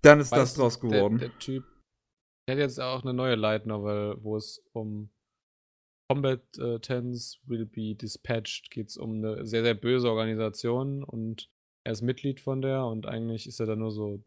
Dann 0.02 0.20
ist 0.20 0.32
das 0.32 0.40
Weißt 0.40 0.56
du, 0.56 0.60
draus 0.62 0.80
geworden. 0.80 1.18
Der, 1.18 1.28
der 1.28 1.38
Typ 1.38 1.64
Der 2.48 2.54
hat 2.54 2.60
jetzt 2.60 2.80
auch 2.80 3.02
eine 3.02 3.12
neue 3.12 3.34
Light 3.34 3.66
Novel, 3.66 4.16
wo 4.22 4.36
es 4.36 4.64
um 4.72 5.10
Combat 6.10 6.40
äh, 6.58 6.80
Tens 6.80 7.38
will 7.46 7.64
be 7.66 7.94
dispatched. 7.94 8.72
Geht 8.72 8.88
es 8.88 8.96
um 8.96 9.24
eine 9.24 9.46
sehr, 9.46 9.62
sehr 9.62 9.74
böse 9.74 10.10
Organisation 10.10 11.04
und 11.04 11.48
er 11.84 11.92
ist 11.92 12.02
Mitglied 12.02 12.40
von 12.40 12.60
der 12.62 12.84
und 12.84 13.06
eigentlich 13.06 13.46
ist 13.46 13.60
er 13.60 13.66
da 13.66 13.76
nur 13.76 13.92
so 13.92 14.20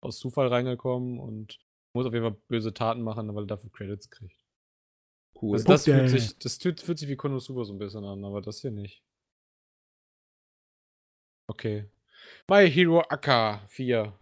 aus 0.00 0.20
Zufall 0.20 0.46
reingekommen 0.46 1.18
und 1.18 1.58
muss 1.94 2.06
auf 2.06 2.12
jeden 2.12 2.24
Fall 2.24 2.40
böse 2.46 2.72
Taten 2.72 3.02
machen, 3.02 3.34
weil 3.34 3.42
er 3.42 3.48
dafür 3.48 3.72
Credits 3.72 4.08
kriegt. 4.08 4.38
Cool. 5.34 5.54
Also 5.54 5.66
das, 5.66 5.84
fühlt 5.86 6.08
sich, 6.08 6.38
das 6.38 6.58
fühlt, 6.58 6.78
sich 6.78 7.08
wie 7.08 7.16
Konosuba 7.16 7.64
so 7.64 7.72
ein 7.72 7.78
bisschen 7.78 8.04
an, 8.04 8.24
aber 8.24 8.40
das 8.40 8.60
hier 8.60 8.70
nicht. 8.70 9.02
Okay. 11.48 11.90
My 12.48 12.70
Hero 12.70 13.00
Aka 13.00 13.66
4. 13.66 14.16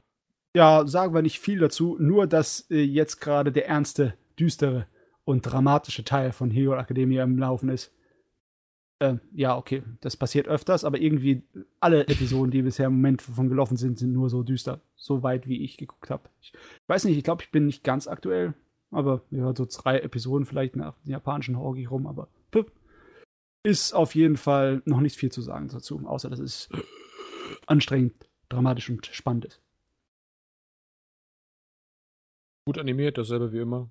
Ja, 0.56 0.86
sagen 0.86 1.12
wir 1.12 1.20
nicht 1.20 1.38
viel 1.38 1.58
dazu, 1.58 1.98
nur 2.00 2.26
dass 2.26 2.62
äh, 2.70 2.80
jetzt 2.80 3.20
gerade 3.20 3.52
der 3.52 3.68
ernste, 3.68 4.16
düstere 4.38 4.86
und 5.28 5.42
dramatische 5.42 6.04
Teil 6.04 6.32
von 6.32 6.50
Hero 6.50 6.74
Academia 6.74 7.22
im 7.22 7.36
Laufen 7.36 7.68
ist. 7.68 7.92
Ähm, 8.98 9.20
ja, 9.30 9.58
okay, 9.58 9.82
das 10.00 10.16
passiert 10.16 10.48
öfters, 10.48 10.84
aber 10.84 10.98
irgendwie 11.02 11.42
alle 11.80 12.08
Episoden, 12.08 12.50
die 12.50 12.62
bisher 12.62 12.86
im 12.86 12.94
Moment 12.94 13.20
von 13.20 13.50
gelaufen 13.50 13.76
sind, 13.76 13.98
sind 13.98 14.14
nur 14.14 14.30
so 14.30 14.42
düster. 14.42 14.80
So 14.96 15.22
weit, 15.22 15.46
wie 15.46 15.62
ich 15.62 15.76
geguckt 15.76 16.08
habe. 16.08 16.30
Ich 16.40 16.54
weiß 16.86 17.04
nicht, 17.04 17.18
ich 17.18 17.24
glaube, 17.24 17.42
ich 17.42 17.50
bin 17.50 17.66
nicht 17.66 17.84
ganz 17.84 18.08
aktuell, 18.08 18.54
aber 18.90 19.20
ja, 19.30 19.54
so 19.54 19.66
zwei 19.66 19.98
Episoden 19.98 20.46
vielleicht 20.46 20.76
nach 20.76 20.94
dem 20.94 21.12
japanischen 21.12 21.58
ich 21.76 21.90
rum, 21.90 22.06
aber 22.06 22.28
puh, 22.50 22.64
ist 23.62 23.92
auf 23.92 24.14
jeden 24.14 24.38
Fall 24.38 24.80
noch 24.86 25.00
nicht 25.00 25.16
viel 25.16 25.30
zu 25.30 25.42
sagen 25.42 25.68
dazu, 25.68 26.00
außer 26.06 26.30
dass 26.30 26.38
es 26.38 26.70
anstrengend, 27.66 28.14
dramatisch 28.48 28.88
und 28.88 29.04
spannend 29.04 29.44
ist. 29.44 29.60
Gut 32.66 32.78
animiert, 32.78 33.18
dasselbe 33.18 33.52
wie 33.52 33.58
immer. 33.58 33.90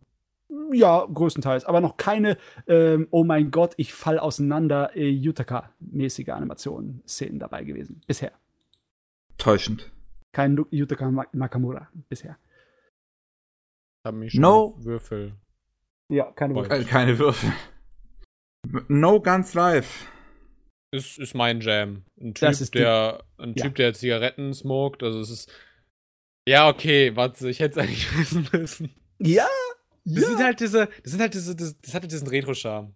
Ja, 0.72 1.06
größtenteils. 1.06 1.66
Aber 1.66 1.82
noch 1.82 1.98
keine, 1.98 2.38
ähm, 2.68 3.08
oh 3.12 3.24
mein 3.24 3.52
Gott, 3.52 3.74
ich 3.78 3.94
fall 3.94 4.18
auseinander, 4.20 4.96
äh, 4.96 5.10
Yutaka-mäßige 5.10 6.30
Animationen-Szenen 6.30 7.40
dabei 7.40 7.64
gewesen. 7.64 8.02
Bisher. 8.08 8.32
Täuschend. 9.38 9.92
Kein 10.34 10.58
Yutaka 10.72 11.12
Nakamura 11.34 11.90
bisher. 12.10 12.38
Haben 14.06 14.20
mich 14.20 14.34
schon 14.34 14.42
No. 14.42 14.76
Würfel. 14.80 15.34
Ja, 16.10 16.32
keine. 16.32 16.58
Äh, 16.70 16.84
keine 16.86 17.20
Würfel. 17.20 17.52
No 18.88 19.22
Guns 19.22 19.54
Live. 19.54 20.10
Ist, 20.94 21.18
ist 21.20 21.34
mein 21.36 21.60
Jam. 21.60 22.04
Ein 22.20 22.34
Typ, 22.34 22.48
Das 22.48 22.62
ist 22.62 22.74
die- 22.74 22.80
der, 22.80 23.24
ein 23.38 23.54
ja. 23.56 23.66
Typ, 23.66 23.76
der 23.76 23.94
Zigaretten 23.94 24.54
smoked. 24.54 25.04
Also 25.04 25.20
es 25.20 25.30
ist. 25.30 25.52
Ja, 26.48 26.70
okay, 26.70 27.14
warte, 27.18 27.50
ich 27.50 27.60
hätte 27.60 27.80
es 27.82 27.86
eigentlich 27.86 28.08
wissen 28.18 28.48
müssen. 28.54 28.96
Ja, 29.20 29.48
Das 30.16 30.26
sind 30.26 30.38
halt 30.44 30.60
diese, 30.60 30.88
das 31.04 31.12
sind 31.12 31.22
halt 31.22 31.34
diese, 31.34 31.56
das, 31.56 31.80
das 31.82 31.94
hatte 31.94 32.08
diesen 32.08 32.28
Retro-Charme. 32.28 32.94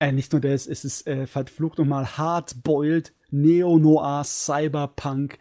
Äh, 0.00 0.12
nicht 0.12 0.32
nur 0.32 0.40
das, 0.40 0.66
es 0.66 0.84
ist 0.84 1.06
äh, 1.06 1.26
verflucht 1.26 1.78
nochmal 1.78 2.16
hardboiled, 2.16 3.14
Neo-Noir, 3.30 4.22
Cyberpunk, 4.24 5.38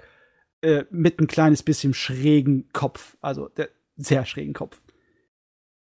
äh, 0.62 0.84
mit 0.90 1.20
ein 1.20 1.28
kleines 1.28 1.64
bisschen 1.64 1.94
schrägen 1.94 2.70
Kopf. 2.74 3.18
Also, 3.22 3.50
der 3.50 3.70
sehr 3.96 4.26
schrägen 4.26 4.54
Kopf. 4.54 4.82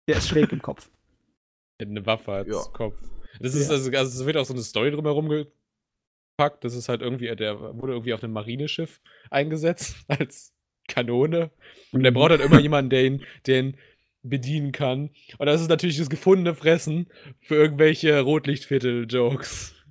Der 0.08 0.18
ist 0.18 0.28
schräg 0.30 0.52
im 0.52 0.62
Kopf. 0.62 0.90
Eine 1.82 2.06
Waffe 2.06 2.32
als 2.34 2.48
Ja. 2.50 2.62
Kopf. 2.74 2.98
Das 3.40 3.56
ist 3.56 3.68
Ja. 3.70 3.76
also, 3.76 3.92
also 3.92 4.20
es 4.22 4.26
wird 4.26 4.38
auch 4.38 4.46
so 4.46 4.54
eine 4.54 4.62
Story 4.64 4.92
drumherum 4.92 5.30
gepackt. 5.30 6.64
Das 6.64 6.76
ist 6.76 6.90
halt 6.90 7.02
irgendwie, 7.02 7.34
der 7.36 7.60
wurde 7.60 7.94
irgendwie 7.94 8.14
auf 8.14 8.24
einem 8.24 8.34
Marineschiff 8.34 9.02
eingesetzt 9.30 9.96
als 10.08 10.54
Kanone. 10.88 11.52
Und 11.92 12.04
der 12.04 12.12
braucht 12.12 12.32
halt 12.32 12.42
immer 12.42 12.60
jemanden, 12.60 12.90
der 12.90 13.06
ihn, 13.06 13.26
der 13.48 13.60
ihn 13.60 13.78
bedienen 14.24 14.72
kann. 14.72 15.10
Und 15.38 15.48
das 15.48 15.62
ist 15.62 15.70
natürlich 15.70 15.98
das 15.98 16.10
gefundene 16.10 16.56
Fressen 16.56 17.08
für 17.42 17.56
irgendwelche 17.56 18.20
Rotlichtviertel-Jokes. 18.22 19.76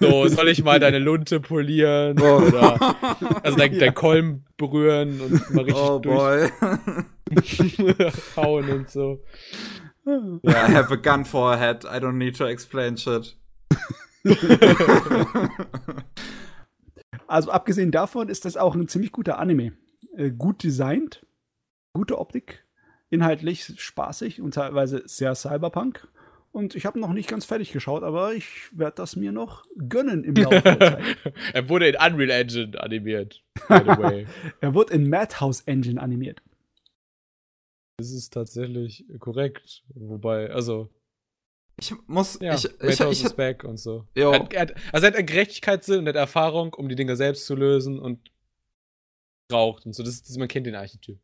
So, 0.00 0.26
soll 0.26 0.48
ich 0.48 0.64
mal 0.64 0.80
deine 0.80 0.98
Lunte 0.98 1.38
polieren? 1.38 2.18
Oh. 2.20 2.38
Oder 2.40 2.96
also 3.44 3.56
dein, 3.56 3.72
Ja. 3.74 3.78
dein 3.78 3.94
Kolben 3.94 4.46
berühren 4.56 5.20
und 5.20 5.54
mal 5.54 5.64
richtig 5.64 5.80
oh 5.80 6.00
boy. 6.00 6.48
durchhauen 7.96 8.68
und 8.70 8.90
so. 8.90 9.22
I 10.06 10.50
have 10.50 10.92
a 10.92 10.96
gun 10.96 11.24
for 11.24 11.52
a 11.52 11.56
head. 11.56 11.84
I 11.84 11.98
don't 11.98 12.14
need 12.16 12.36
to 12.38 12.46
explain 12.46 12.96
shit. 12.96 13.36
Also 17.26 17.50
abgesehen 17.50 17.90
davon 17.90 18.28
ist 18.28 18.44
das 18.44 18.56
auch 18.56 18.74
ein 18.74 18.88
ziemlich 18.88 19.12
guter 19.12 19.38
Anime. 19.38 19.72
Äh, 20.16 20.30
gut 20.30 20.62
designt, 20.62 21.24
gute 21.92 22.18
Optik, 22.18 22.63
inhaltlich 23.10 23.72
spaßig 23.76 24.40
und 24.40 24.54
teilweise 24.54 25.02
sehr 25.06 25.34
Cyberpunk. 25.34 26.08
Und 26.54 26.76
ich 26.76 26.86
habe 26.86 27.00
noch 27.00 27.12
nicht 27.12 27.28
ganz 27.28 27.44
fertig 27.44 27.72
geschaut, 27.72 28.04
aber 28.04 28.32
ich 28.32 28.46
werde 28.70 28.94
das 28.96 29.16
mir 29.16 29.32
noch 29.32 29.64
gönnen 29.88 30.22
im 30.22 30.36
Laufe 30.36 30.62
der 30.62 30.78
Zeit. 30.78 31.34
er 31.52 31.68
wurde 31.68 31.88
in 31.88 31.96
Unreal 31.96 32.30
Engine 32.30 32.80
animiert. 32.80 33.42
By 33.68 33.80
the 33.80 33.98
way. 33.98 34.26
Er 34.60 34.72
wird 34.72 34.90
in 34.90 35.08
Madhouse 35.08 35.62
Engine 35.62 36.00
animiert. 36.00 36.40
Das 37.96 38.12
ist 38.12 38.32
tatsächlich 38.32 39.04
korrekt. 39.18 39.82
Wobei, 39.94 40.48
also, 40.50 40.90
Ich 41.80 41.92
muss. 42.06 42.38
ja, 42.40 42.54
ich, 42.54 42.66
ich, 42.66 42.80
Madhouse 42.80 43.18
ich, 43.18 43.24
ist 43.24 43.36
back 43.36 43.64
und 43.64 43.78
so. 43.78 44.06
Er 44.14 44.32
hat, 44.32 44.52
er 44.52 44.60
hat, 44.60 44.74
also 44.92 45.06
er 45.06 45.12
hat 45.12 45.18
einen 45.18 45.26
Gerechtigkeitssinn 45.26 45.98
und 45.98 46.06
er 46.06 46.10
hat 46.10 46.20
Erfahrung, 46.20 46.72
um 46.74 46.88
die 46.88 46.94
Dinge 46.94 47.16
selbst 47.16 47.46
zu 47.46 47.56
lösen 47.56 47.98
und 47.98 48.30
braucht 49.48 49.86
und 49.86 49.92
so. 49.92 50.04
Das, 50.04 50.22
das, 50.22 50.36
man 50.36 50.46
kennt 50.46 50.68
den 50.68 50.76
Archetyp. 50.76 51.18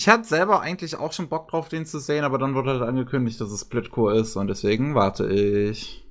Ich 0.00 0.08
hatte 0.08 0.24
selber 0.24 0.62
eigentlich 0.62 0.96
auch 0.96 1.12
schon 1.12 1.28
Bock 1.28 1.48
drauf, 1.48 1.68
den 1.68 1.84
zu 1.84 1.98
sehen, 1.98 2.24
aber 2.24 2.38
dann 2.38 2.54
wurde 2.54 2.70
halt 2.70 2.80
angekündigt, 2.80 3.38
dass 3.38 3.50
es 3.50 3.60
Splitcore 3.60 4.18
ist 4.18 4.34
und 4.34 4.48
deswegen 4.48 4.94
warte 4.94 5.30
ich. 5.30 6.02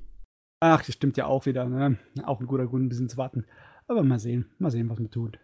Ach, 0.59 0.85
das 0.85 0.93
stimmt 0.93 1.17
ja 1.17 1.25
auch 1.25 1.47
wieder. 1.47 1.65
Ne? 1.65 1.97
Auch 2.23 2.39
ein 2.39 2.45
guter 2.45 2.67
Grund, 2.67 2.85
ein 2.85 2.89
bisschen 2.89 3.09
zu 3.09 3.17
warten. 3.17 3.47
Aber 3.87 4.03
mal 4.03 4.19
sehen, 4.19 4.45
mal 4.59 4.69
sehen, 4.69 4.91
was 4.91 4.99
man 4.99 5.09
tut. 5.09 5.39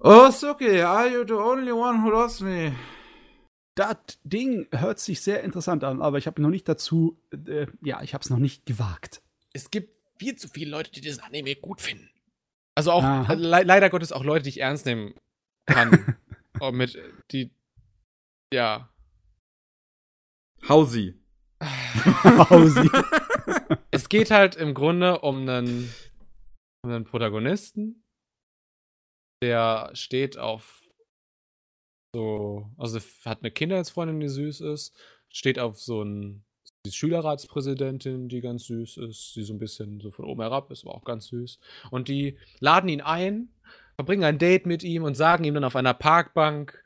Oh, 0.00 0.32
Suki, 0.32 0.80
are 0.80 1.08
you 1.08 1.24
the 1.24 1.34
only 1.34 1.70
one 1.70 2.02
who 2.02 2.10
loves 2.10 2.40
me? 2.40 2.72
Das 3.76 3.98
Ding 4.24 4.66
hört 4.72 4.98
sich 4.98 5.20
sehr 5.20 5.44
interessant 5.44 5.84
an, 5.84 6.02
aber 6.02 6.18
ich 6.18 6.26
habe 6.26 6.42
noch 6.42 6.50
nicht 6.50 6.68
dazu, 6.68 7.22
äh, 7.30 7.68
ja, 7.82 8.02
ich 8.02 8.14
habe 8.14 8.22
es 8.22 8.30
noch 8.30 8.40
nicht 8.40 8.66
gewagt. 8.66 9.22
Es 9.52 9.70
gibt 9.70 9.96
viel 10.18 10.34
zu 10.34 10.48
viele 10.48 10.72
Leute, 10.72 10.90
die 10.90 11.02
diesen 11.02 11.22
Anime 11.22 11.54
gut 11.54 11.80
finden. 11.80 12.10
Also 12.74 12.90
auch, 12.90 13.28
le 13.28 13.62
leider 13.62 13.90
Gottes 13.90 14.10
auch 14.10 14.24
Leute, 14.24 14.42
die 14.42 14.48
ich 14.48 14.60
ernst 14.60 14.86
nehmen 14.86 15.14
kann. 15.66 16.16
mit, 16.72 16.98
die, 17.30 17.52
ja. 18.52 18.88
Hausi. 20.68 21.14
Hausi. 22.24 22.88
Es 23.92 24.08
geht 24.08 24.30
halt 24.30 24.54
im 24.54 24.74
Grunde 24.74 25.20
um 25.20 25.48
einen, 25.48 25.92
um 26.84 26.90
einen 26.90 27.04
Protagonisten, 27.04 28.04
der 29.42 29.90
steht 29.94 30.38
auf 30.38 30.82
so, 32.14 32.70
also 32.76 33.00
hat 33.24 33.40
eine 33.40 33.50
Kindheitsfreundin, 33.50 34.20
die 34.20 34.28
süß 34.28 34.60
ist, 34.60 34.96
steht 35.28 35.58
auf 35.58 35.80
so 35.80 36.02
einen 36.02 36.44
die 36.86 36.92
Schülerratspräsidentin, 36.92 38.28
die 38.28 38.40
ganz 38.40 38.64
süß 38.64 38.98
ist, 38.98 39.36
die 39.36 39.42
so 39.42 39.52
ein 39.52 39.58
bisschen 39.58 40.00
so 40.00 40.10
von 40.10 40.24
oben 40.24 40.40
herab 40.40 40.70
ist, 40.70 40.84
aber 40.84 40.94
auch 40.94 41.04
ganz 41.04 41.26
süß. 41.26 41.58
Und 41.90 42.08
die 42.08 42.38
laden 42.60 42.88
ihn 42.88 43.02
ein, 43.02 43.50
verbringen 43.96 44.24
ein 44.24 44.38
Date 44.38 44.66
mit 44.66 44.82
ihm 44.82 45.04
und 45.04 45.14
sagen 45.14 45.44
ihm 45.44 45.54
dann 45.54 45.64
auf 45.64 45.76
einer 45.76 45.94
Parkbank, 45.94 46.82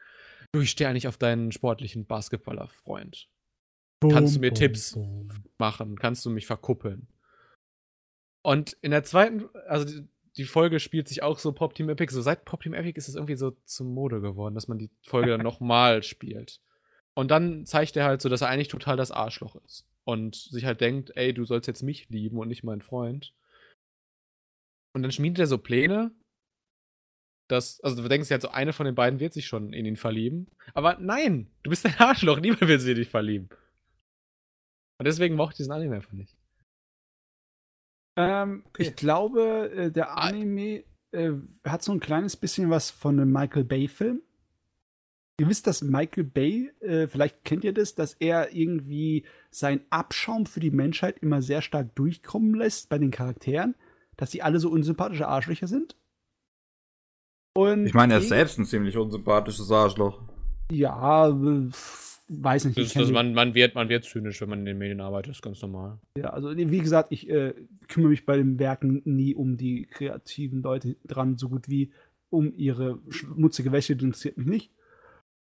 du, 0.55 0.61
ich 0.61 0.71
stehe 0.71 0.89
eigentlich 0.89 1.09
auf 1.09 1.17
deinen 1.17 1.53
sportlichen 1.53 2.07
Basketballer-Freund. 2.07 3.29
Kannst 4.01 4.37
du 4.37 4.41
mir 4.41 4.53
Tipps 4.53 4.99
machen? 5.59 5.99
Kannst 5.99 6.25
du 6.27 6.31
mich 6.31 6.47
verkuppeln? 6.47 7.09
Und 8.43 8.77
in 8.83 8.91
der 8.91 9.05
zweiten, 9.05 9.49
also 9.67 9.87
die, 9.87 10.07
die 10.37 10.45
Folge 10.45 10.81
spielt 10.81 11.09
sich 11.09 11.23
auch 11.23 11.39
so 11.39 11.53
Pop 11.53 11.75
Team 11.75 11.89
Epic. 11.89 12.13
So 12.13 12.21
seit 12.21 12.45
Pop 12.45 12.63
Team 12.63 12.75
Epic 12.75 12.99
ist 12.99 13.09
es 13.09 13.15
irgendwie 13.15 13.37
so 13.37 13.53
zum 13.65 13.95
Mode 13.95 14.21
geworden, 14.21 14.55
dass 14.55 14.69
man 14.69 14.79
die 14.79 14.91
Folge 15.03 15.31
dann 15.31 15.43
nochmal 15.43 16.03
spielt. 16.03 16.61
Und 17.15 17.31
dann 17.31 17.65
zeigt 17.65 17.97
er 17.97 18.05
halt 18.05 18.21
so, 18.21 18.29
dass 18.29 18.43
er 18.43 18.49
eigentlich 18.49 18.69
total 18.69 18.97
das 18.97 19.11
Arschloch 19.11 19.57
ist. 19.65 19.87
Und 20.05 20.35
sich 20.35 20.67
halt 20.67 20.81
denkt, 20.81 21.13
ey, 21.15 21.33
du 21.33 21.45
sollst 21.45 21.67
jetzt 21.67 21.83
mich 21.83 22.09
lieben 22.11 22.39
und 22.39 22.49
nicht 22.49 22.65
meinen 22.65 22.83
Freund. 22.83 23.35
Und 24.93 25.03
dann 25.03 25.13
schmiedet 25.13 25.39
er 25.39 25.47
so 25.47 25.57
Pläne, 25.57 26.13
dass, 27.49 27.81
also 27.81 28.03
du 28.03 28.09
denkst 28.09 28.31
ja, 28.31 28.41
so 28.41 28.49
eine 28.49 28.73
von 28.73 28.87
den 28.87 28.95
beiden 28.95 29.21
wird 29.21 29.33
sich 29.33 29.47
schon 29.47 29.73
in 29.73 29.85
ihn 29.87 29.97
verlieben. 29.97 30.47
Aber 30.73 30.97
nein, 30.99 31.51
du 31.63 31.71
bist 31.71 31.85
ein 31.87 31.95
Arschloch, 31.99 32.41
niemand 32.41 32.63
will 32.63 32.79
sich 32.81 32.91
in 32.91 32.97
dich 32.97 33.09
verlieben. 33.09 33.49
Und 34.99 35.07
deswegen 35.07 35.35
mochte 35.35 35.55
ich 35.55 35.57
diesen 35.59 35.73
Anime 35.73 35.97
einfach 35.97 36.13
nicht. 36.13 36.37
Ähm, 38.17 38.65
Ich 38.79 38.95
glaube, 38.97 39.71
äh, 39.75 39.91
der 39.91 40.11
Ah. 40.11 40.29
Anime 40.29 40.85
äh, 41.13 41.33
hat 41.65 41.83
so 41.83 41.93
ein 41.93 42.01
kleines 42.01 42.37
bisschen 42.37 42.71
was 42.71 42.91
von 42.91 43.19
einem 43.19 43.33
Michael 43.33 43.65
Bay-Film. 43.65 44.23
Ihr 45.41 45.49
wisst, 45.49 45.67
dass 45.67 45.83
Michael 45.83 46.25
Bay, 46.25 46.71
äh, 46.81 47.09
vielleicht 47.09 47.45
kennt 47.45 47.65
ihr 47.65 47.75
das, 47.75 47.97
dass 47.97 48.15
er 48.15 48.53
irgendwie 48.55 49.25
seinen 49.51 49.81
Abschaum 49.91 50.47
für 50.47 50.61
die 50.61 50.71
Menschheit 50.71 51.19
immer 51.19 51.43
sehr 51.43 51.61
stark 51.61 51.93
durchkommen 51.97 52.55
lässt 52.55 52.89
bei 52.89 52.99
den 52.99 53.11
Charakteren, 53.11 53.75
dass 54.17 54.31
sie 54.31 54.43
alle 54.43 54.61
so 54.61 54.71
unsympathische 54.71 55.27
Arschlöcher 55.27 55.67
sind. 55.67 55.97
Und 57.57 57.87
Ich 57.87 57.95
meine, 57.95 58.15
er 58.15 58.19
ist 58.21 58.29
selbst 58.29 58.59
ein 58.59 58.67
ziemlich 58.67 58.97
unsympathisches 58.97 59.71
Arschloch. 59.71 60.21
Ja, 60.73 61.33
weiß 62.29 62.65
nicht. 62.65 62.79
Das, 62.79 62.93
das, 62.93 63.11
man, 63.11 63.35
man, 63.35 63.55
wird, 63.55 63.75
man 63.75 63.89
wird 63.89 64.05
zynisch, 64.05 64.41
wenn 64.41 64.49
man 64.49 64.61
in 64.61 64.65
den 64.65 64.79
Medien 64.79 65.01
arbeitet, 65.01 65.33
ist 65.33 65.43
ganz 65.43 65.63
normal. 65.63 65.99
Ja, 66.19 66.31
also 66.31 66.57
wie 66.57 66.79
gesagt, 66.79 67.13
ich 67.13 67.29
äh, 67.29 67.55
kümmere 67.89 68.11
mich 68.11 68.27
bei 68.27 68.37
den 68.37 68.59
Werken 68.59 69.03
nie 69.05 69.35
um 69.35 69.57
die 69.57 69.87
kreativen 69.87 70.63
Leute 70.63 70.97
dran, 71.07 71.37
so 71.37 71.49
gut 71.49 71.69
wie 71.69 71.93
um 72.31 72.53
ihre 72.53 72.99
schmutzige 73.11 73.71
Wäsche, 73.71 73.95
das 73.95 74.05
interessiert 74.05 74.39
mich 74.39 74.47
nicht. 74.47 74.71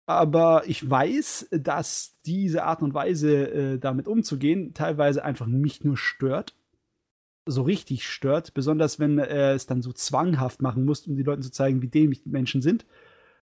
Aber 0.07 0.63
ich 0.67 0.87
weiß, 0.87 1.49
dass 1.51 2.15
diese 2.25 2.63
Art 2.63 2.83
und 2.83 2.93
Weise, 2.93 3.51
äh, 3.51 3.79
damit 3.79 4.07
umzugehen, 4.07 4.75
teilweise 4.75 5.23
einfach 5.25 5.47
mich 5.47 5.83
nur 5.83 5.97
stört. 5.97 6.53
So 7.45 7.61
richtig 7.61 8.07
stört, 8.07 8.53
besonders 8.53 8.99
wenn 8.99 9.19
er 9.19 9.53
es 9.53 9.67
dann 9.67 9.81
so 9.81 9.93
zwanghaft 9.93 10.61
machen 10.61 10.85
muss, 10.85 11.05
um 11.07 11.15
den 11.15 11.25
Leuten 11.25 11.43
zu 11.43 11.51
zeigen, 11.51 11.81
wie 11.81 11.87
dämlich 11.87 12.23
die 12.23 12.29
Menschen 12.29 12.61
sind. 12.61 12.85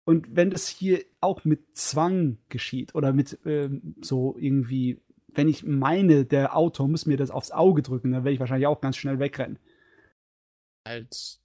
Und 0.06 0.36
wenn 0.36 0.50
das 0.50 0.68
hier 0.68 1.04
auch 1.22 1.46
mit 1.46 1.78
Zwang 1.78 2.38
geschieht 2.50 2.94
oder 2.96 3.14
mit 3.14 3.40
ähm, 3.46 3.96
so 4.02 4.36
irgendwie, 4.38 5.00
wenn 5.28 5.48
ich 5.48 5.64
meine, 5.64 6.26
der 6.26 6.58
Autor 6.58 6.88
muss 6.88 7.06
mir 7.06 7.18
das 7.18 7.32
aufs 7.32 7.52
Auge 7.52 7.82
drücken, 7.82 8.12
dann 8.12 8.24
werde 8.24 8.34
ich 8.34 8.40
wahrscheinlich 8.40 8.68
auch 8.68 8.82
ganz 8.82 8.98
schnell 8.98 9.20
wegrennen. 9.20 9.60
Halt. 10.86 11.40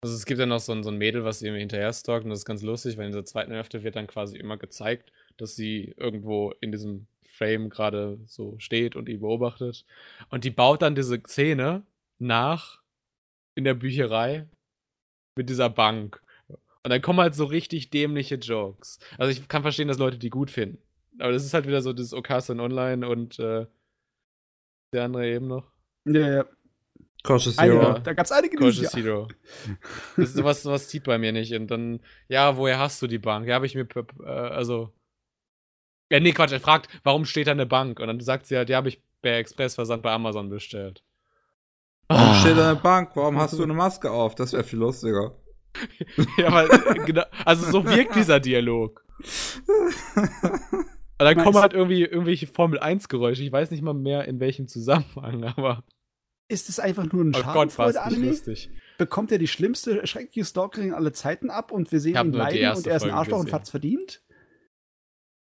Also 0.00 0.14
es 0.14 0.24
gibt 0.24 0.38
ja 0.38 0.46
noch 0.46 0.60
so 0.60 0.72
ein, 0.72 0.84
so 0.84 0.90
ein 0.90 0.98
Mädel, 0.98 1.24
was 1.24 1.42
mir 1.42 1.54
hinterher 1.54 1.92
stalkt 1.92 2.24
und 2.24 2.30
das 2.30 2.40
ist 2.40 2.44
ganz 2.44 2.62
lustig, 2.62 2.96
weil 2.96 3.06
in 3.06 3.12
der 3.12 3.24
zweiten 3.24 3.52
Hälfte 3.52 3.82
wird 3.82 3.96
dann 3.96 4.06
quasi 4.06 4.36
immer 4.36 4.56
gezeigt, 4.56 5.12
dass 5.36 5.56
sie 5.56 5.94
irgendwo 5.96 6.52
in 6.60 6.70
diesem 6.70 7.06
Frame 7.36 7.68
gerade 7.68 8.18
so 8.26 8.58
steht 8.58 8.96
und 8.96 9.08
ihn 9.08 9.20
beobachtet. 9.20 9.84
Und 10.30 10.44
die 10.44 10.50
baut 10.50 10.82
dann 10.82 10.94
diese 10.94 11.20
Szene 11.26 11.84
nach 12.18 12.82
in 13.54 13.64
der 13.64 13.74
Bücherei 13.74 14.48
mit 15.36 15.48
dieser 15.48 15.70
Bank. 15.70 16.22
Und 16.48 16.90
dann 16.90 17.02
kommen 17.02 17.20
halt 17.20 17.34
so 17.34 17.44
richtig 17.44 17.90
dämliche 17.90 18.36
Jokes. 18.36 18.98
Also 19.18 19.32
ich 19.32 19.48
kann 19.48 19.62
verstehen, 19.62 19.88
dass 19.88 19.98
Leute 19.98 20.18
die 20.18 20.30
gut 20.30 20.50
finden. 20.50 20.78
Aber 21.18 21.32
das 21.32 21.44
ist 21.44 21.54
halt 21.54 21.66
wieder 21.66 21.82
so 21.82 21.92
das 21.92 22.12
Okasan 22.12 22.60
Online 22.60 23.08
und 23.08 23.38
äh, 23.38 23.66
der 24.92 25.04
andere 25.04 25.26
eben 25.26 25.48
noch. 25.48 25.72
Ja, 26.04 26.34
ja. 26.36 26.44
Cautious 27.24 27.58
Einige, 27.58 27.80
Hero. 27.80 27.98
da 27.98 28.12
gab 28.12 28.24
es 28.24 28.32
einige 28.32 28.56
Cautious 28.56 28.92
ja. 28.92 28.98
Hero. 29.00 29.28
Das 30.16 30.28
ist 30.28 30.36
sowas, 30.36 30.62
sowas 30.62 30.88
zieht 30.88 31.04
bei 31.04 31.18
mir 31.18 31.32
nicht. 31.32 31.52
Und 31.54 31.68
dann, 31.68 32.00
ja, 32.28 32.56
woher 32.56 32.78
hast 32.78 33.02
du 33.02 33.08
die 33.08 33.18
Bank? 33.18 33.48
Ja, 33.48 33.56
habe 33.56 33.66
ich 33.66 33.74
mir, 33.74 33.86
äh, 34.24 34.28
also. 34.28 34.92
Ja, 36.10 36.20
nee, 36.20 36.32
Quatsch, 36.32 36.52
er 36.52 36.60
fragt, 36.60 36.88
warum 37.02 37.24
steht 37.24 37.46
da 37.48 37.52
eine 37.52 37.66
Bank? 37.66 37.98
Und 38.00 38.06
dann 38.06 38.20
sagt 38.20 38.46
sie 38.46 38.56
halt, 38.56 38.68
ja, 38.68 38.76
habe 38.76 38.88
ich 38.88 39.02
per 39.22 39.38
Expressversand 39.38 40.02
bei 40.02 40.12
Amazon 40.12 40.48
bestellt. 40.48 41.02
Warum 42.08 42.30
Ah. 42.30 42.34
steht 42.40 42.56
da 42.56 42.70
eine 42.70 42.78
Bank? 42.80 43.10
Warum 43.14 43.38
hast 43.38 43.58
du 43.58 43.62
eine 43.64 43.74
Maske 43.74 44.10
auf? 44.10 44.34
Das 44.36 44.52
wäre 44.52 44.62
viel 44.64 44.78
lustiger. 44.78 45.36
Ja, 46.38 46.46
aber 46.48 46.68
genau, 47.04 47.24
also 47.44 47.70
so 47.70 47.84
wirkt 47.84 48.14
dieser 48.14 48.40
Dialog. 48.40 49.04
Und 51.18 51.24
dann 51.24 51.36
kommen 51.38 51.58
halt 51.58 51.72
irgendwie 51.72 52.02
irgendwelche 52.04 52.46
Formel-1-Geräusche. 52.46 53.42
Ich 53.42 53.52
weiß 53.52 53.70
nicht 53.70 53.82
mal 53.82 53.94
mehr, 53.94 54.26
in 54.26 54.38
welchem 54.40 54.68
Zusammenhang, 54.68 55.44
aber. 55.44 55.84
Ist 56.48 56.68
es 56.68 56.78
einfach 56.78 57.10
nur 57.12 57.24
ein 57.24 57.34
Oh 57.34 57.38
Schadenfreude-Anime? 57.40 58.26
lustig. 58.28 58.70
Bekommt 58.98 59.32
er 59.32 59.38
die 59.38 59.48
schlimmste, 59.48 60.06
schreckliche 60.06 60.44
Stalkerin 60.46 60.94
aller 60.94 61.12
Zeiten 61.12 61.50
ab 61.50 61.72
und 61.72 61.90
wir 61.90 62.00
sehen 62.00 62.16
ihn 62.16 62.32
die 62.32 62.38
leiden 62.38 62.76
und 62.76 62.86
er 62.86 62.96
ist 62.96 63.02
ein 63.02 63.10
Arschloch 63.10 63.38
und 63.38 63.46
gesehen. 63.46 63.54
hat's 63.58 63.70
verdient? 63.70 64.22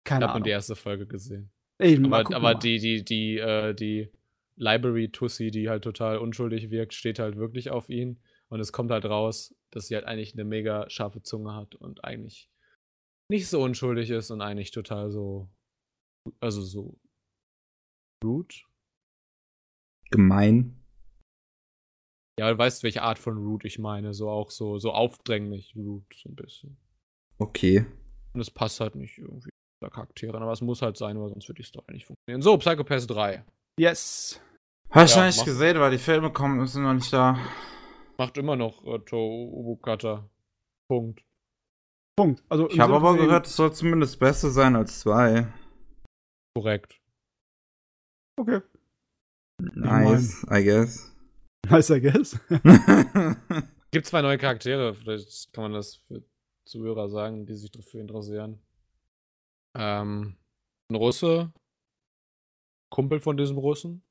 Ich 0.04 0.08
Keine 0.10 0.24
habe 0.24 0.32
nur 0.32 0.34
Ahnung. 0.36 0.44
die 0.44 0.50
erste 0.50 0.76
Folge 0.76 1.06
gesehen. 1.06 1.50
Mal 1.80 2.20
Aber, 2.20 2.36
aber 2.36 2.40
mal. 2.40 2.54
die, 2.54 2.78
die, 2.78 3.02
die, 3.02 3.38
äh, 3.38 3.74
die 3.74 4.10
Library-Tussi, 4.56 5.50
die 5.50 5.70
halt 5.70 5.82
total 5.82 6.18
unschuldig 6.18 6.68
wirkt, 6.70 6.92
steht 6.92 7.18
halt 7.18 7.36
wirklich 7.36 7.70
auf 7.70 7.88
ihn. 7.88 8.20
Und 8.48 8.60
es 8.60 8.70
kommt 8.70 8.90
halt 8.90 9.06
raus, 9.06 9.54
dass 9.70 9.86
sie 9.86 9.94
halt 9.94 10.04
eigentlich 10.04 10.34
eine 10.34 10.44
mega 10.44 10.88
scharfe 10.90 11.22
Zunge 11.22 11.54
hat 11.54 11.74
und 11.74 12.04
eigentlich 12.04 12.50
nicht 13.30 13.48
so 13.48 13.62
unschuldig 13.62 14.10
ist 14.10 14.30
und 14.30 14.42
eigentlich 14.42 14.72
total 14.72 15.10
so. 15.10 15.48
Also 16.38 16.60
so. 16.60 17.00
Rude? 18.22 18.54
Gemein. 20.10 20.84
Ja, 22.38 22.50
du 22.52 22.58
weißt, 22.58 22.82
welche 22.82 23.00
Art 23.02 23.18
von 23.18 23.38
Rude 23.38 23.66
ich 23.66 23.78
meine. 23.78 24.12
So 24.12 24.28
auch 24.28 24.50
so, 24.50 24.78
so 24.78 24.92
aufdränglich 24.92 25.74
Rude, 25.74 26.04
so 26.14 26.28
ein 26.28 26.36
bisschen. 26.36 26.76
Okay. 27.38 27.86
Und 28.34 28.40
es 28.40 28.50
passt 28.50 28.80
halt 28.80 28.96
nicht 28.96 29.16
irgendwie 29.16 29.48
zu 29.82 29.90
Charakteren, 29.90 30.42
aber 30.42 30.52
es 30.52 30.60
muss 30.60 30.82
halt 30.82 30.96
sein, 30.96 31.20
weil 31.20 31.28
sonst 31.28 31.48
wird 31.48 31.58
die 31.58 31.62
Story 31.62 31.92
nicht 31.92 32.06
funktionieren. 32.06 32.42
So, 32.42 32.56
Psychopath 32.58 33.08
3. 33.10 33.44
Yes. 33.78 34.40
Hast 34.90 35.14
du 35.16 35.20
Ja, 35.20 35.26
nicht 35.26 35.44
gesehen, 35.44 35.78
weil 35.80 35.90
die 35.90 35.98
Filme 35.98 36.32
kommen, 36.32 36.64
sind 36.66 36.84
noch 36.84 36.94
nicht 36.94 37.12
da. 37.12 37.38
Macht 38.18 38.38
immer 38.38 38.56
noch 38.56 38.84
äh, 38.84 39.14
Ubukata. 39.14 40.28
Punkt. 40.88 41.24
Punkt. 42.16 42.42
Also, 42.48 42.68
Ich 42.70 42.78
habe 42.78 42.94
aber 42.94 43.16
gehört, 43.16 43.46
es 43.46 43.56
soll 43.56 43.72
zumindest 43.72 44.20
besser 44.20 44.50
sein 44.50 44.76
als 44.76 45.00
zwei. 45.00 45.48
Korrekt. 46.56 47.00
Okay. 48.38 48.60
Nice, 49.60 50.44
I 50.50 50.62
guess. 50.64 51.10
Nice, 51.70 51.90
I 51.90 52.00
guess. 52.00 52.38
Gibt 53.90 54.06
zwei 54.06 54.20
neue 54.22 54.36
Charaktere, 54.38 54.94
vielleicht 54.94 55.52
kann 55.52 55.64
man 55.64 55.72
das 55.72 55.96
für 56.06 56.22
Zuhörer 56.66 57.08
sagen, 57.08 57.46
die 57.46 57.54
sich 57.54 57.70
dafür 57.70 58.00
interessieren. 58.00 58.60
Ähm, 59.76 60.36
ein 60.90 60.96
Russe, 60.96 61.52
Kumpel 62.90 63.20
von 63.20 63.36
diesem 63.36 63.58
Russen. 63.58 64.04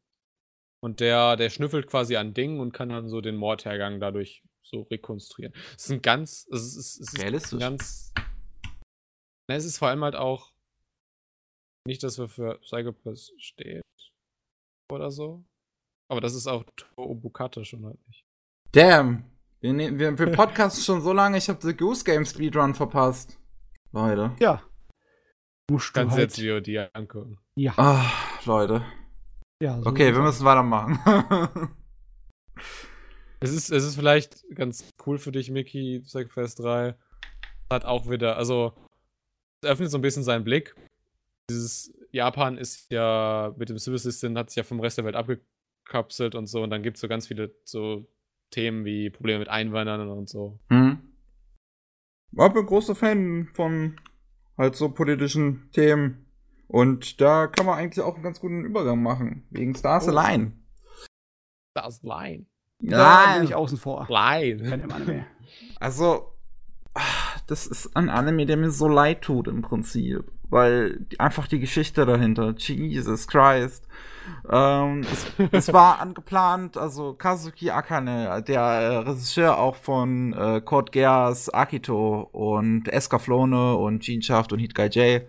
Und 0.83 0.99
der, 0.99 1.37
der 1.37 1.49
schnüffelt 1.49 1.87
quasi 1.87 2.17
an 2.17 2.33
Dingen 2.33 2.59
und 2.59 2.73
kann 2.73 2.89
dann 2.89 3.07
so 3.07 3.21
den 3.21 3.37
Mordhergang 3.37 4.01
dadurch 4.01 4.43
so 4.61 4.81
rekonstruieren. 4.81 5.53
Es 5.77 5.85
ist 5.85 5.91
ein 5.91 6.01
ganz, 6.01 6.45
es 6.51 6.75
ist, 6.75 6.75
es 6.75 6.99
ist 6.99 7.21
Realistisch. 7.21 7.53
ein 7.53 7.59
ganz. 7.59 8.13
Na, 9.47 9.55
es 9.55 9.63
ist 9.63 9.77
vor 9.77 9.87
allem 9.87 10.03
halt 10.03 10.15
auch 10.15 10.51
nicht, 11.85 12.03
dass 12.03 12.17
wir 12.17 12.27
für 12.27 12.59
Psychopath 12.59 13.31
steht 13.37 13.83
oder 14.91 15.11
so. 15.11 15.45
Aber 16.09 16.19
das 16.19 16.35
ist 16.35 16.47
auch 16.47 16.65
Obukata 16.97 17.63
schon 17.63 17.85
halt 17.85 18.05
nicht. 18.07 18.25
Damn. 18.73 19.23
Wir, 19.61 19.71
nehmen, 19.71 19.99
wir, 19.99 20.17
wir 20.17 20.31
podcasten 20.33 20.83
schon 20.83 21.01
so 21.01 21.13
lange, 21.13 21.37
ich 21.37 21.47
habe 21.47 21.61
The 21.61 21.75
Goose 21.75 22.03
Game 22.03 22.25
Speedrun 22.25 22.75
verpasst. 22.75 23.39
Leute. 23.93 24.35
Ja. 24.39 24.61
Musst 25.71 25.89
du 25.89 25.93
Kannst 26.01 26.17
halt. 26.17 26.37
jetzt 26.37 26.41
VOD 26.67 26.89
angucken. 26.93 27.37
Ja. 27.55 27.73
Ah, 27.77 28.05
Leute. 28.45 28.83
ja 29.61 29.79
so 29.81 29.89
Okay, 29.89 30.11
wir 30.13 30.19
es. 30.19 30.25
müssen 30.25 30.45
weitermachen. 30.45 30.99
Es 33.39 33.51
ist, 33.51 33.71
es 33.71 33.83
ist 33.83 33.95
vielleicht 33.95 34.45
ganz 34.55 34.89
cool 35.05 35.17
für 35.17 35.33
dich, 35.33 35.51
Mickey, 35.51 35.99
Psychopath 36.05 36.57
3. 36.59 36.95
Hat 37.69 37.83
auch 37.83 38.09
wieder, 38.09 38.37
also, 38.37 38.71
es 39.61 39.69
öffnet 39.69 39.91
so 39.91 39.97
ein 39.97 40.01
bisschen 40.01 40.23
seinen 40.23 40.45
Blick. 40.45 40.75
Dieses 41.49 41.93
Japan 42.11 42.57
ist 42.57 42.89
ja 42.89 43.53
mit 43.57 43.67
dem 43.67 43.77
Civil 43.79 43.97
System, 43.97 44.37
hat 44.37 44.49
sich 44.49 44.55
ja 44.55 44.63
vom 44.63 44.79
Rest 44.79 44.97
der 44.97 45.03
Welt 45.03 45.17
abgekapselt 45.17 46.35
und 46.35 46.47
so. 46.47 46.63
Und 46.63 46.69
dann 46.69 46.83
gibt 46.83 46.95
es 46.95 47.01
so 47.01 47.09
ganz 47.09 47.27
viele 47.27 47.53
so 47.65 48.07
Themen 48.49 48.85
wie 48.85 49.09
Probleme 49.09 49.39
mit 49.39 49.49
Einwanderern 49.49 50.09
und 50.09 50.29
so. 50.29 50.57
hm. 50.69 50.99
Ich 52.31 52.53
bin 52.53 52.65
großer 52.65 52.95
Fan 52.95 53.49
von 53.53 53.99
halt 54.57 54.75
so 54.75 54.89
politischen 54.89 55.69
Themen. 55.71 56.25
Und 56.67 57.21
da 57.21 57.47
kann 57.47 57.65
man 57.65 57.77
eigentlich 57.77 58.03
auch 58.03 58.15
einen 58.15 58.23
ganz 58.23 58.39
guten 58.39 58.65
Übergang 58.65 59.01
machen. 59.03 59.45
Wegen 59.51 59.75
Stars 59.75 60.07
Oh. 60.07 60.11
Align. 60.11 60.63
Das 61.75 62.01
Line. 62.03 62.45
Da 62.79 63.35
bin 63.35 63.43
ich 63.45 63.55
außen 63.55 63.77
vor. 63.77 64.07
Line. 64.09 64.69
Keine 64.69 64.93
Anime. 64.93 65.25
Also, 65.79 66.33
ah, 66.93 67.01
das 67.47 67.67
ist 67.67 67.95
ein 67.95 68.09
Anime, 68.09 68.45
der 68.45 68.57
mir 68.57 68.71
so 68.71 68.87
leid 68.87 69.21
tut 69.21 69.47
im 69.47 69.61
Prinzip. 69.61 70.31
Weil 70.49 71.05
einfach 71.17 71.47
die 71.47 71.59
Geschichte 71.59 72.05
dahinter, 72.05 72.53
Jesus 72.57 73.27
Christ. 73.27 73.87
Ähm, 74.49 75.01
es, 75.01 75.25
es 75.51 75.73
war 75.73 75.99
angeplant, 76.01 76.77
also 76.77 77.13
Kazuki 77.13 77.71
Akane, 77.71 78.43
der 78.47 78.61
äh, 78.61 78.95
Regisseur 78.97 79.57
auch 79.57 79.75
von 79.75 80.33
äh, 80.33 80.61
Code 80.61 80.91
Geass, 80.91 81.49
Akito 81.49 82.29
und 82.31 82.87
Escaflowne 82.87 83.75
und 83.75 84.03
Jeanshaft 84.03 84.53
und 84.53 84.59
Hit 84.59 84.75
Guy 84.75 84.87
J. 84.87 85.23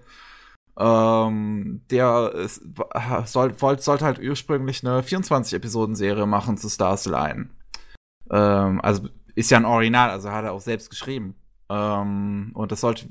Ähm, 0.76 1.82
der 1.90 2.32
wa- 2.74 3.24
soll, 3.26 3.60
wollt, 3.60 3.82
sollte 3.82 4.04
halt 4.04 4.18
ursprünglich 4.20 4.84
eine 4.86 5.00
24-Episoden-Serie 5.00 6.26
machen 6.26 6.56
zu 6.56 6.68
Stars 6.68 7.06
Line. 7.06 7.48
Ähm, 8.30 8.80
also 8.82 9.08
ist 9.36 9.50
ja 9.50 9.58
ein 9.58 9.64
Original, 9.64 10.10
also 10.10 10.30
hat 10.30 10.44
er 10.44 10.52
auch 10.52 10.60
selbst 10.60 10.90
geschrieben. 10.90 11.34
Ähm, 11.68 12.50
und 12.54 12.72
das 12.72 12.80
sollte 12.80 13.06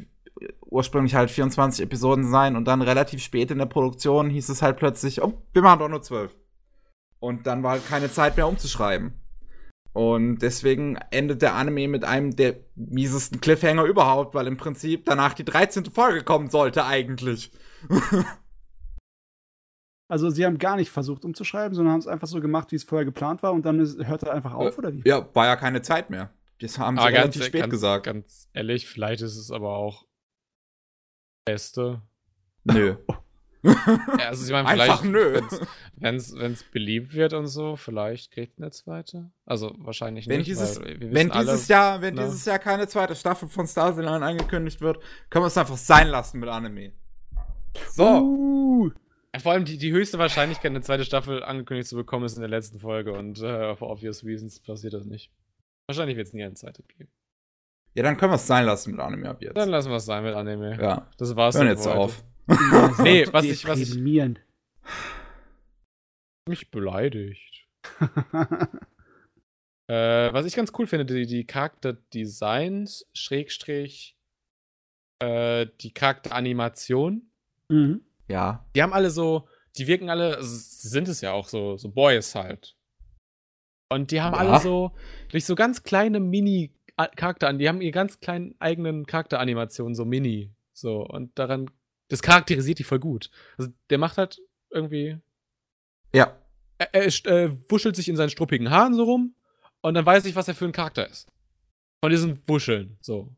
ursprünglich 0.62 1.16
halt 1.16 1.30
24 1.32 1.84
Episoden 1.86 2.30
sein 2.30 2.56
und 2.56 2.66
dann 2.66 2.82
relativ 2.82 3.22
spät 3.22 3.52
in 3.52 3.60
der 3.60 3.66
Produktion 3.66 4.30
hieß 4.30 4.50
es 4.50 4.62
halt 4.62 4.78
plötzlich, 4.78 5.22
oh, 5.22 5.34
wir 5.54 5.62
machen 5.62 5.80
doch 5.80 5.90
nur 5.90 6.02
12. 6.02 6.36
Und 7.20 7.48
dann 7.48 7.64
war 7.64 7.72
halt 7.72 7.88
keine 7.88 8.12
Zeit 8.12 8.36
mehr 8.36 8.48
umzuschreiben. 8.48 9.14
Und 9.94 10.40
deswegen 10.40 10.98
endet 11.12 11.44
der 11.44 11.54
Anime 11.54 11.88
mit 11.88 12.04
einem 12.04 12.36
der 12.36 12.56
miesesten 12.76 13.40
Cliffhanger 13.40 13.84
überhaupt, 13.84 14.34
weil 14.34 14.48
im 14.48 14.58
Prinzip 14.58 15.06
danach 15.06 15.34
die 15.34 15.46
13. 15.46 15.86
Folge 15.86 16.24
kommen 16.24 16.50
sollte 16.50 16.86
eigentlich. 16.86 17.52
Also, 20.10 20.30
sie 20.30 20.46
haben 20.46 20.60
gar 20.60 20.76
nicht 20.76 20.92
versucht 20.92 21.26
umzuschreiben, 21.26 21.74
sondern 21.74 21.94
haben 21.94 22.02
es 22.02 22.08
einfach 22.08 22.28
so 22.28 22.40
gemacht, 22.40 22.72
wie 22.72 22.76
es 22.76 22.84
vorher 22.84 23.06
geplant 23.06 23.42
war 23.42 23.52
und 23.52 23.66
dann 23.66 23.80
hört 24.06 24.22
er 24.22 24.34
einfach 24.34 24.54
auf, 24.54 24.78
oder 24.78 24.94
wie? 24.94 25.02
Ja, 25.06 25.28
war 25.34 25.48
ja 25.48 25.56
keine 25.56 25.82
Zeit 25.82 26.12
mehr. 26.12 26.30
Das 26.60 26.80
haben 26.80 26.96
sie 26.96 27.02
Aber 27.02 27.12
ganz, 27.12 27.36
relativ 27.36 27.46
spät 27.46 27.62
ganz, 27.62 27.72
gesagt. 27.72 28.06
ganz 28.06 28.50
ehrlich, 28.54 28.88
vielleicht 28.88 29.22
ist 29.22 29.36
es 29.36 29.52
aber 29.52 29.76
auch 29.76 30.06
Beste. 31.46 32.02
Nö. 32.64 32.96
Ja, 33.64 34.28
also 34.28 34.46
ich 34.46 34.52
meine, 34.52 34.68
Einfach 34.68 35.04
vielleicht, 35.04 35.06
nö. 35.06 35.42
wenn's, 35.96 36.36
wenn's 36.36 36.64
beliebt 36.64 37.14
wird 37.14 37.32
und 37.32 37.48
so, 37.48 37.78
vielleicht 37.78 38.32
kriegt 38.32 38.58
eine 38.58 38.72
zweite. 38.72 39.32
Also 39.46 39.74
wahrscheinlich 39.78 40.28
Wenn 40.28 40.40
nicht, 40.40 40.48
dieses, 40.50 40.82
weil 40.82 41.00
wir 41.00 41.14
wenn 41.14 41.32
alle, 41.32 41.46
dieses 41.46 41.70
Jahr, 41.70 42.02
wenn 42.02 42.16
ne? 42.16 42.26
dieses 42.26 42.44
Jahr 42.44 42.60
keine 42.60 42.90
zweite 42.90 43.16
Staffel 43.16 43.48
von 43.48 43.66
Star 43.66 43.96
Wars 43.96 44.22
angekündigt 44.22 44.82
wird, 44.82 45.02
können 45.30 45.44
wir 45.44 45.48
es 45.48 45.58
einfach 45.58 45.78
sein 45.78 46.10
lassen 46.10 46.42
mit 46.42 46.50
Anime. 46.50 46.92
So. 47.92 48.04
Uh, 48.04 48.92
Vor 49.38 49.54
allem 49.54 49.64
die, 49.64 49.78
die 49.78 49.94
höchste 49.94 50.20
Wahrscheinlichkeit, 50.20 50.72
eine 50.72 50.82
zweite 50.82 51.06
Staffel 51.06 51.42
angekündigt 51.42 51.88
zu 51.88 51.96
bekommen, 51.96 52.26
ist 52.26 52.36
in 52.36 52.42
der 52.42 52.50
letzten 52.50 52.80
Folge 52.80 53.14
und 53.14 53.42
äh, 53.42 53.78
for 53.78 53.90
obvious 53.90 54.26
reasons 54.26 54.60
passiert 54.60 54.94
das 54.94 55.06
nicht. 55.06 55.32
Wahrscheinlich 55.96 56.18
wird 56.18 56.28
es 56.28 56.34
nie 56.34 56.44
eine 56.44 56.54
zweite 56.56 56.84
geben. 56.84 57.12
Ja, 57.96 58.04
dann 58.04 58.18
können 58.18 58.32
wir 58.32 58.36
es 58.38 58.48
sein 58.48 58.66
lassen 58.66 58.92
mit 58.92 59.00
Anime 59.00 59.30
ab 59.30 59.42
jetzt. 59.42 59.56
Dann 59.56 59.70
lassen 59.70 59.90
wir 59.92 59.98
es 59.98 60.06
sein 60.06 60.24
mit 60.24 60.34
Anime. 60.34 60.78
ja. 60.82 61.08
Das 61.18 61.36
war's 61.36 61.56
Hören 61.56 61.68
jetzt 61.68 61.86
heute. 61.86 61.98
auf. 61.98 62.24
Nee, 63.04 63.26
was 63.32 63.46
ich- 63.46 63.68
was 63.68 63.80
ich-. 63.80 63.96
Mich 66.50 66.72
beleidigt. 66.72 67.68
Äh, 69.90 70.32
was 70.34 70.46
ich 70.46 70.56
ganz 70.56 70.72
cool 70.80 70.88
finde, 70.88 71.06
die, 71.06 71.26
die 71.28 71.46
Charakterdesigns, 71.46 73.06
Schrägstrich, 73.14 74.16
äh, 75.20 75.68
die 75.82 75.92
Charakteranimation, 75.94 77.30
mhm. 77.68 78.02
Ja. 78.30 78.66
die 78.76 78.82
haben 78.82 78.94
alle 78.94 79.10
so, 79.10 79.46
die 79.76 79.86
wirken 79.88 80.10
alle, 80.10 80.42
sie 80.42 80.88
sind 80.88 81.10
es 81.10 81.20
ja 81.20 81.34
auch 81.34 81.50
so, 81.50 81.76
so 81.76 81.90
Boys 81.92 82.34
halt. 82.34 82.78
Und 83.94 84.12
die 84.12 84.22
haben 84.22 84.34
Ja. 84.34 84.40
alle 84.40 84.60
so, 84.60 84.92
durch 85.30 85.46
so 85.46 85.56
ganz 85.56 85.84
kleine 85.84 86.20
Mini-Charakter 86.20 87.48
an, 87.48 87.58
die 87.60 87.68
haben 87.70 87.82
ihre 87.82 87.92
ganz 87.92 88.20
kleinen 88.20 88.56
eigenen 88.60 89.06
Charakteranimationen, 89.06 89.96
so 89.96 90.06
Mini. 90.06 90.52
So, 90.74 91.02
und 91.06 91.38
daran, 91.38 91.70
das 92.10 92.22
charakterisiert 92.22 92.80
die 92.80 92.84
voll 92.84 93.00
gut. 93.00 93.30
Also 93.58 93.72
der 93.90 93.98
macht 93.98 94.18
halt 94.18 94.40
irgendwie, 94.72 95.18
Ja. 96.14 96.36
er, 96.78 96.94
er 96.94 97.06
äh, 97.26 97.52
wuschelt 97.70 97.96
sich 97.96 98.10
in 98.10 98.16
seinen 98.16 98.30
struppigen 98.30 98.70
Haaren 98.72 98.94
so 98.94 99.04
rum 99.04 99.36
und 99.82 99.94
dann 99.94 100.06
weiß 100.06 100.26
ich, 100.26 100.36
was 100.36 100.48
er 100.48 100.56
für 100.56 100.66
ein 100.66 100.72
Charakter 100.72 101.08
ist. 101.08 101.28
Von 102.04 102.12
diesen 102.12 102.40
Wuscheln, 102.48 102.98
so. 103.02 103.30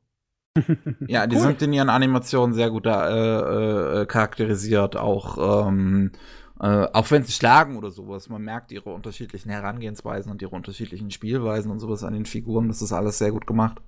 Ja, 1.08 1.28
die 1.28 1.36
Cool. 1.36 1.42
sind 1.42 1.62
in 1.62 1.74
ihren 1.74 1.90
Animationen 1.90 2.54
sehr 2.56 2.70
gut 2.70 2.86
da, 2.86 3.10
äh, 3.10 4.02
äh, 4.02 4.06
charakterisiert, 4.06 4.96
auch, 4.96 5.68
ähm, 5.68 6.12
äh, 6.60 6.88
auch 6.94 7.10
wenn 7.12 7.24
sie 7.24 7.32
schlagen 7.32 7.78
oder 7.78 7.92
sowas. 7.92 8.30
Man 8.30 8.42
merkt 8.44 8.72
ihre 8.72 8.94
unterschiedlichen 8.94 9.50
Herangehensweisen 9.50 10.32
und 10.32 10.42
ihre 10.42 10.56
unterschiedlichen 10.56 11.12
Spielweisen 11.12 11.72
und 11.72 11.80
sowas 11.80 12.04
an 12.04 12.14
den 12.14 12.26
Figuren. 12.26 12.68
Das 12.68 12.82
ist 12.82 12.92
alles 12.92 13.18
sehr 13.18 13.32
gut 13.32 13.46
gemacht. 13.48 13.82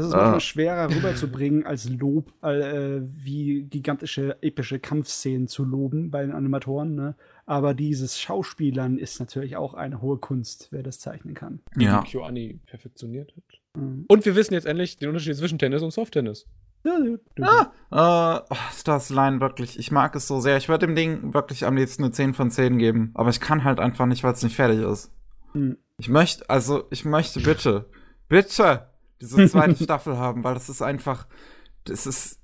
Das 0.00 0.06
ist 0.06 0.14
Ah. 0.14 0.18
manchmal 0.18 0.40
schwerer 0.40 0.94
rüberzubringen 0.94 1.66
als 1.66 1.88
Lob, 1.90 2.32
äh, 2.44 3.00
wie 3.02 3.64
gigantische, 3.64 4.36
epische 4.42 4.78
Kampfszenen 4.78 5.48
zu 5.48 5.64
loben 5.64 6.12
bei 6.12 6.22
den 6.22 6.30
Animatoren. 6.30 6.94
Ne? 6.94 7.16
Aber 7.46 7.74
dieses 7.74 8.20
Schauspielern 8.20 8.96
ist 8.96 9.18
natürlich 9.18 9.56
auch 9.56 9.74
eine 9.74 10.00
hohe 10.00 10.18
Kunst, 10.18 10.68
wer 10.70 10.84
das 10.84 11.00
zeichnen 11.00 11.34
kann. 11.34 11.58
Ja. 11.76 12.02
Die 12.02 12.12
Kyoani 12.12 12.60
perfektioniert 12.66 13.34
hat. 13.36 13.60
Mhm. 13.82 14.04
Und 14.06 14.24
wir 14.24 14.36
wissen 14.36 14.54
jetzt 14.54 14.66
endlich 14.66 14.98
den 14.98 15.08
Unterschied 15.08 15.34
zwischen 15.36 15.58
Tennis 15.58 15.82
und 15.82 15.90
Softtennis. 15.90 16.46
Ah, 17.90 18.40
äh, 18.40 18.46
oh, 18.50 18.72
Stars 18.72 19.10
Line 19.10 19.40
wirklich. 19.40 19.78
Ich 19.78 19.90
mag 19.90 20.14
es 20.14 20.26
so 20.26 20.40
sehr. 20.40 20.56
Ich 20.56 20.68
würde 20.68 20.86
dem 20.86 20.94
Ding 20.94 21.34
wirklich 21.34 21.66
am 21.66 21.76
liebsten 21.76 22.04
eine 22.04 22.12
10 22.12 22.34
von 22.34 22.50
10 22.50 22.78
geben. 22.78 23.10
Aber 23.14 23.30
ich 23.30 23.40
kann 23.40 23.64
halt 23.64 23.80
einfach 23.80 24.06
nicht, 24.06 24.24
weil 24.24 24.32
es 24.32 24.42
nicht 24.42 24.56
fertig 24.56 24.80
ist. 24.80 25.12
Hm. 25.52 25.76
Ich 25.98 26.08
möchte, 26.08 26.48
also, 26.48 26.84
ich 26.90 27.04
möchte 27.04 27.40
bitte, 27.40 27.86
bitte 28.28 28.88
diese 29.20 29.48
zweite 29.48 29.76
Staffel 29.82 30.16
haben, 30.16 30.44
weil 30.44 30.54
das 30.54 30.68
ist 30.68 30.82
einfach, 30.82 31.26
das 31.84 32.06
ist, 32.06 32.40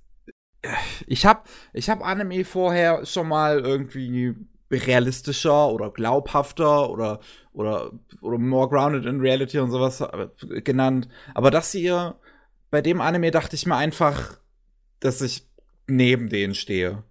ich 1.07 1.27
hab, 1.27 1.49
ich 1.73 1.89
hab 1.91 2.05
Anime 2.05 2.45
vorher 2.45 3.05
schon 3.07 3.29
mal 3.29 3.61
irgendwie 3.61 4.35
realistischer 4.73 5.69
oder 5.69 5.91
glaubhafter 5.91 6.91
oder, 6.91 7.21
oder, 7.53 7.93
oder 8.21 8.39
more 8.39 8.69
grounded 8.69 9.07
in 9.07 9.21
reality 9.21 9.59
und 9.61 9.71
sowas 9.71 10.01
äh, 10.01 10.61
genannt. 10.63 11.09
Aber 11.35 11.51
das 11.51 11.71
hier, 11.71 12.17
bei 12.75 12.83
dem 12.83 13.01
Anime 13.01 13.31
dachte 13.31 13.55
ich 13.55 13.67
mir 13.67 13.77
einfach, 13.77 14.37
dass 14.99 15.21
ich 15.21 15.47
neben 15.87 16.29
denen 16.29 16.57
stehe. 16.57 17.05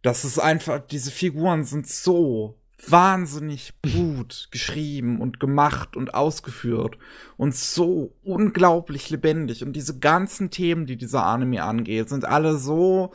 Das 0.00 0.24
ist 0.24 0.38
einfach, 0.38 0.80
diese 0.80 1.10
Figuren 1.10 1.64
sind 1.64 1.86
so 1.86 2.58
wahnsinnig 2.88 3.74
gut 3.82 4.48
geschrieben 4.50 5.20
und 5.20 5.40
gemacht 5.40 5.94
und 5.94 6.14
ausgeführt 6.14 6.96
und 7.36 7.54
so 7.54 8.16
unglaublich 8.22 9.10
lebendig. 9.10 9.62
Und 9.62 9.74
diese 9.74 9.98
ganzen 9.98 10.50
Themen, 10.50 10.86
die 10.86 10.96
dieser 10.96 11.26
Anime 11.26 11.64
angeht, 11.64 12.08
sind 12.08 12.24
alle 12.24 12.56
so 12.56 13.12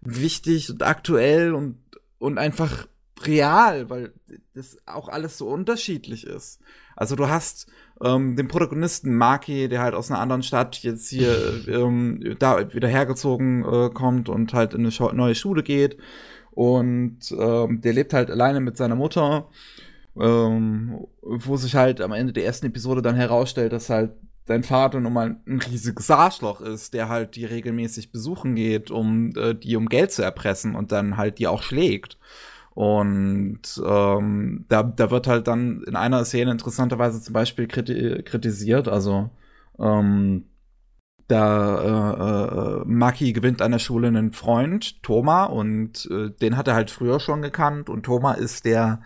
wichtig 0.00 0.70
und 0.70 0.82
aktuell 0.82 1.54
und, 1.54 1.78
und 2.18 2.36
einfach 2.38 2.88
real, 3.22 3.88
weil 3.90 4.12
das 4.54 4.76
auch 4.86 5.08
alles 5.08 5.38
so 5.38 5.46
unterschiedlich 5.46 6.26
ist. 6.26 6.58
Also 6.96 7.14
du 7.14 7.28
hast 7.28 7.68
ähm, 8.02 8.36
den 8.36 8.48
Protagonisten 8.48 9.14
Maki, 9.14 9.68
der 9.68 9.80
halt 9.80 9.94
aus 9.94 10.10
einer 10.10 10.20
anderen 10.20 10.42
Stadt 10.42 10.82
jetzt 10.82 11.08
hier 11.08 11.66
ähm, 11.68 12.36
da 12.38 12.72
wieder 12.72 12.88
hergezogen 12.88 13.64
äh, 13.64 13.90
kommt 13.90 14.28
und 14.28 14.54
halt 14.54 14.74
in 14.74 14.86
eine 14.86 15.14
neue 15.14 15.34
Schule 15.34 15.62
geht. 15.62 15.98
Und 16.50 17.18
ähm, 17.38 17.80
der 17.80 17.92
lebt 17.92 18.12
halt 18.12 18.30
alleine 18.30 18.60
mit 18.60 18.76
seiner 18.76 18.96
Mutter, 18.96 19.48
ähm, 20.18 21.06
wo 21.22 21.56
sich 21.56 21.74
halt 21.74 22.00
am 22.00 22.12
Ende 22.12 22.32
der 22.32 22.44
ersten 22.44 22.66
Episode 22.66 23.02
dann 23.02 23.14
herausstellt, 23.14 23.72
dass 23.72 23.90
halt 23.90 24.10
sein 24.48 24.64
Vater 24.64 24.98
nun 24.98 25.12
mal 25.12 25.36
ein 25.46 25.60
riesiges 25.60 26.10
Arschloch 26.10 26.60
ist, 26.60 26.94
der 26.94 27.08
halt 27.08 27.36
die 27.36 27.44
regelmäßig 27.44 28.10
besuchen 28.10 28.56
geht, 28.56 28.90
um 28.90 29.32
äh, 29.36 29.54
die 29.54 29.76
um 29.76 29.86
Geld 29.86 30.10
zu 30.10 30.22
erpressen 30.22 30.74
und 30.74 30.90
dann 30.90 31.16
halt 31.16 31.38
die 31.38 31.46
auch 31.46 31.62
schlägt. 31.62 32.18
Und 32.78 33.82
ähm, 33.84 34.64
da, 34.68 34.84
da 34.84 35.10
wird 35.10 35.26
halt 35.26 35.48
dann 35.48 35.82
in 35.82 35.96
einer 35.96 36.24
Szene 36.24 36.52
interessanterweise 36.52 37.20
zum 37.20 37.32
Beispiel 37.32 37.66
kriti 37.66 38.22
kritisiert, 38.22 38.86
also 38.86 39.30
ähm, 39.80 40.44
da 41.26 41.80
äh, 41.82 42.82
äh, 42.82 42.84
Maki 42.86 43.32
gewinnt 43.32 43.62
an 43.62 43.72
der 43.72 43.80
Schule 43.80 44.06
einen 44.06 44.30
Freund, 44.30 45.02
Thoma, 45.02 45.46
und 45.46 46.08
äh, 46.12 46.30
den 46.30 46.56
hat 46.56 46.68
er 46.68 46.76
halt 46.76 46.92
früher 46.92 47.18
schon 47.18 47.42
gekannt. 47.42 47.90
Und 47.90 48.04
Thoma 48.04 48.34
ist 48.34 48.64
der 48.64 49.02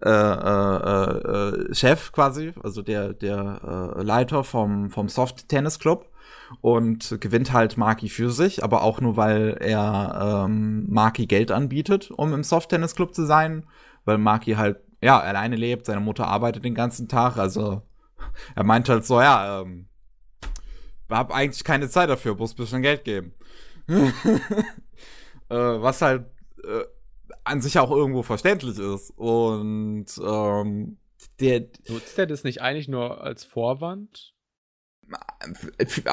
äh, 0.00 0.08
äh, 0.08 1.68
äh, 1.68 1.74
Chef 1.74 2.12
quasi, 2.12 2.54
also 2.62 2.80
der, 2.80 3.12
der 3.12 3.96
äh, 3.98 4.02
Leiter 4.02 4.44
vom, 4.44 4.88
vom 4.88 5.10
Soft 5.10 5.46
Tennis 5.46 5.78
Club 5.78 6.06
und 6.60 7.16
gewinnt 7.20 7.52
halt 7.52 7.76
Maki 7.76 8.08
für 8.08 8.30
sich, 8.30 8.62
aber 8.64 8.82
auch 8.82 9.00
nur, 9.00 9.16
weil 9.16 9.56
er 9.60 10.44
ähm, 10.46 10.86
Maki 10.88 11.26
Geld 11.26 11.50
anbietet, 11.50 12.10
um 12.10 12.32
im 12.32 12.42
Soft 12.42 12.70
Tennis 12.70 12.94
Club 12.94 13.14
zu 13.14 13.24
sein, 13.24 13.66
weil 14.04 14.18
Maki 14.18 14.52
halt 14.52 14.80
ja 15.02 15.18
alleine 15.18 15.56
lebt, 15.56 15.86
seine 15.86 16.00
Mutter 16.00 16.26
arbeitet 16.26 16.64
den 16.64 16.74
ganzen 16.74 17.08
Tag, 17.08 17.36
also 17.36 17.82
er 18.54 18.64
meint 18.64 18.88
halt 18.88 19.04
so, 19.04 19.20
ja, 19.20 19.62
ähm, 19.62 19.86
hab 21.08 21.32
eigentlich 21.32 21.64
keine 21.64 21.88
Zeit 21.88 22.08
dafür, 22.08 22.36
muss 22.36 22.52
ein 22.52 22.56
bisschen 22.56 22.82
Geld 22.82 23.04
geben. 23.04 23.34
äh, 23.88 24.04
was 25.48 26.02
halt 26.02 26.26
äh, 26.62 26.84
an 27.44 27.60
sich 27.60 27.78
auch 27.78 27.90
irgendwo 27.90 28.22
verständlich 28.22 28.78
ist. 28.78 29.10
Und 29.16 30.06
ähm, 30.24 30.98
der, 31.40 31.66
Nutzt 31.88 32.18
er 32.18 32.26
das 32.26 32.44
nicht 32.44 32.62
eigentlich 32.62 32.88
nur 32.88 33.22
als 33.22 33.44
Vorwand? 33.44 34.34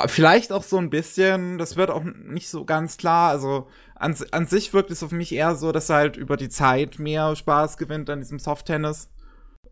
Vielleicht 0.08 0.52
auch 0.52 0.64
so 0.64 0.78
ein 0.78 0.90
bisschen, 0.90 1.58
das 1.58 1.76
wird 1.76 1.90
auch 1.90 2.04
nicht 2.04 2.50
so 2.50 2.66
ganz 2.66 2.98
klar. 2.98 3.30
Also 3.30 3.68
an, 3.96 4.16
an 4.32 4.48
sich 4.48 4.74
wirkt 4.74 4.92
es 4.92 5.04
auf 5.04 5.12
mich 5.12 5.34
eher 5.34 5.56
so, 5.56 5.72
dass 5.72 5.90
er 5.90 5.98
halt 5.98 6.18
über 6.18 6.38
die 6.38 6.50
Zeit 6.50 7.00
mehr 7.00 7.36
Spaß 7.36 7.78
gewinnt 7.78 8.10
an 8.10 8.20
diesem 8.20 8.40
Soft-Tennis. 8.40 9.10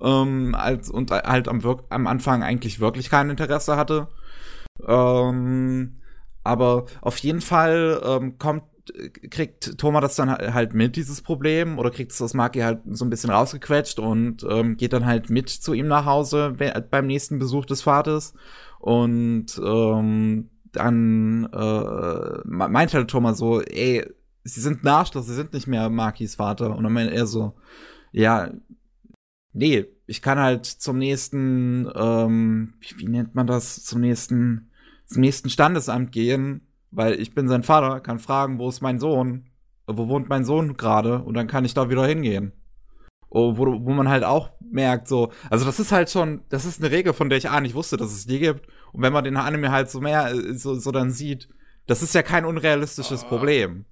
Ähm, 0.01 0.55
als, 0.55 0.89
und 0.89 1.11
halt 1.11 1.47
am, 1.47 1.63
wirk 1.63 1.83
am 1.89 2.07
Anfang 2.07 2.43
eigentlich 2.43 2.79
wirklich 2.79 3.09
kein 3.09 3.29
Interesse 3.29 3.77
hatte. 3.77 4.09
Ähm, 4.85 6.01
aber 6.43 6.85
auf 7.01 7.17
jeden 7.19 7.41
Fall 7.41 8.01
ähm, 8.05 8.37
kommt, 8.37 8.63
kriegt 9.31 9.77
Thomas 9.79 10.01
das 10.01 10.15
dann 10.15 10.29
halt 10.29 10.73
mit, 10.73 10.95
dieses 10.95 11.21
Problem, 11.21 11.79
oder 11.79 11.89
kriegt 11.89 12.11
es 12.11 12.21
aus 12.21 12.33
Maki 12.33 12.59
halt 12.59 12.81
so 12.85 13.05
ein 13.05 13.09
bisschen 13.09 13.31
rausgequetscht 13.31 13.99
und 13.99 14.45
ähm, 14.47 14.77
geht 14.77 14.93
dann 14.93 15.05
halt 15.05 15.29
mit 15.29 15.49
zu 15.49 15.73
ihm 15.73 15.87
nach 15.87 16.05
Hause 16.05 16.55
beim 16.91 17.07
nächsten 17.07 17.39
Besuch 17.39 17.65
des 17.65 17.81
Vaters. 17.81 18.33
Und 18.85 19.59
ähm, 19.65 20.51
dann 20.71 21.49
äh, 21.51 22.39
meint 22.45 22.93
halt 22.93 23.09
Thomas 23.09 23.39
so, 23.39 23.59
ey, 23.61 24.05
sie 24.43 24.61
sind 24.61 24.85
Arschloch, 24.85 25.23
sie 25.23 25.33
sind 25.33 25.53
nicht 25.53 25.65
mehr 25.65 25.89
Makis 25.89 26.35
Vater. 26.35 26.75
Und 26.75 26.83
dann 26.83 26.93
meint 26.93 27.11
er 27.11 27.25
so, 27.25 27.55
ja, 28.11 28.51
nee, 29.53 29.87
ich 30.05 30.21
kann 30.21 30.37
halt 30.37 30.67
zum 30.67 30.99
nächsten, 30.99 31.89
ähm, 31.95 32.75
wie, 32.79 32.99
wie 32.99 33.07
nennt 33.07 33.33
man 33.33 33.47
das, 33.47 33.83
zum 33.83 34.01
nächsten, 34.01 34.69
zum 35.07 35.21
nächsten 35.21 35.49
Standesamt 35.49 36.11
gehen, 36.11 36.67
weil 36.91 37.19
ich 37.19 37.33
bin 37.33 37.47
sein 37.47 37.63
Vater, 37.63 38.01
kann 38.01 38.19
fragen, 38.19 38.59
wo 38.59 38.69
ist 38.69 38.81
mein 38.81 38.99
Sohn, 38.99 39.47
wo 39.87 40.09
wohnt 40.09 40.29
mein 40.29 40.45
Sohn 40.45 40.77
gerade 40.77 41.23
und 41.23 41.33
dann 41.33 41.47
kann 41.47 41.65
ich 41.65 41.73
da 41.73 41.89
wieder 41.89 42.05
hingehen. 42.05 42.51
Wo, 43.35 43.57
wo 43.57 43.91
man 43.91 44.07
halt 44.07 44.23
auch 44.23 44.51
merkt, 44.61 45.09
so, 45.09 45.29
also 45.49 45.65
das 45.65 45.77
ist 45.81 45.91
halt 45.91 46.09
schon, 46.09 46.45
das 46.47 46.63
ist 46.63 46.81
eine 46.81 46.89
Regel, 46.91 47.11
von 47.11 47.27
der 47.27 47.37
ich 47.37 47.49
A 47.49 47.59
nicht 47.59 47.75
wusste, 47.75 47.97
dass 47.97 48.13
es 48.13 48.25
die 48.25 48.39
gibt. 48.39 48.65
Und 48.93 49.01
wenn 49.01 49.11
man 49.11 49.25
den 49.25 49.35
Anime 49.35 49.71
halt 49.71 49.89
so 49.89 49.99
mehr, 49.99 50.33
so, 50.53 50.75
so 50.75 50.91
dann 50.91 51.11
sieht, 51.11 51.49
das 51.85 52.01
ist 52.01 52.15
ja 52.15 52.23
kein 52.23 52.45
unrealistisches 52.45 53.25
Ah. 53.25 53.27
Problem. 53.27 53.85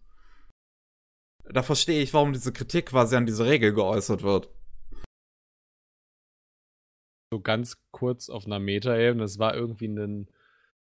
da 1.52 1.62
verstehe 1.62 2.02
ich, 2.02 2.14
warum 2.14 2.32
diese 2.32 2.54
Kritik 2.54 2.86
quasi 2.88 3.18
an 3.18 3.26
diese 3.26 3.46
Regel 3.46 3.74
geäußert 3.74 4.24
wird. 4.24 4.50
So 7.34 7.42
ganz 7.42 7.84
kurz 7.92 8.30
auf 8.30 8.46
einer 8.46 8.60
Meta-Ebene, 8.60 9.26
es 9.26 9.40
war 9.40 9.56
irgendwie 9.56 9.90
ein, 9.90 10.30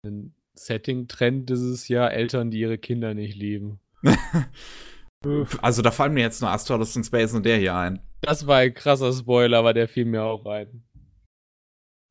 ein 0.05 0.35
Setting-Trend 0.55 1.49
dieses 1.49 1.87
Jahr, 1.87 2.11
Eltern, 2.11 2.51
die 2.51 2.59
ihre 2.59 2.77
Kinder 2.77 3.13
nicht 3.13 3.37
lieben. 3.37 3.79
also 5.61 5.81
da 5.81 5.91
fallen 5.91 6.13
mir 6.13 6.23
jetzt 6.23 6.41
nur 6.41 6.51
Astrolist 6.51 6.97
in 6.97 7.05
Space 7.05 7.33
und 7.33 7.45
der 7.45 7.57
hier 7.57 7.75
ein. 7.75 8.01
Das 8.21 8.45
war 8.47 8.57
ein 8.57 8.73
krasser 8.73 9.13
Spoiler, 9.13 9.59
aber 9.59 9.73
der 9.73 9.87
fiel 9.87 10.05
mir 10.05 10.23
auch 10.23 10.45
rein. 10.45 10.83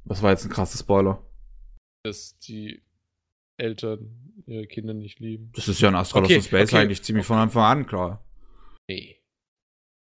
Was 0.05 0.23
war 0.23 0.31
jetzt 0.31 0.45
ein 0.45 0.51
krasser 0.51 0.79
Spoiler? 0.79 1.23
Dass 2.05 2.39
die 2.39 2.83
Eltern 3.59 4.33
ihre 4.47 4.67
Kinder 4.67 4.95
nicht 4.95 5.21
lieben. 5.21 5.51
Das 5.55 5.69
ist 5.69 5.81
ja 5.81 5.89
in 5.89 5.95
Astrolist 5.95 6.31
Okay, 6.31 6.43
Space 6.43 6.73
okay. 6.73 6.83
eigentlich 6.83 7.03
ziemlich 7.03 7.27
von 7.27 7.39
Anfang 7.39 7.65
an 7.65 7.87
klar. 7.87 8.25
Nee. 8.89 9.17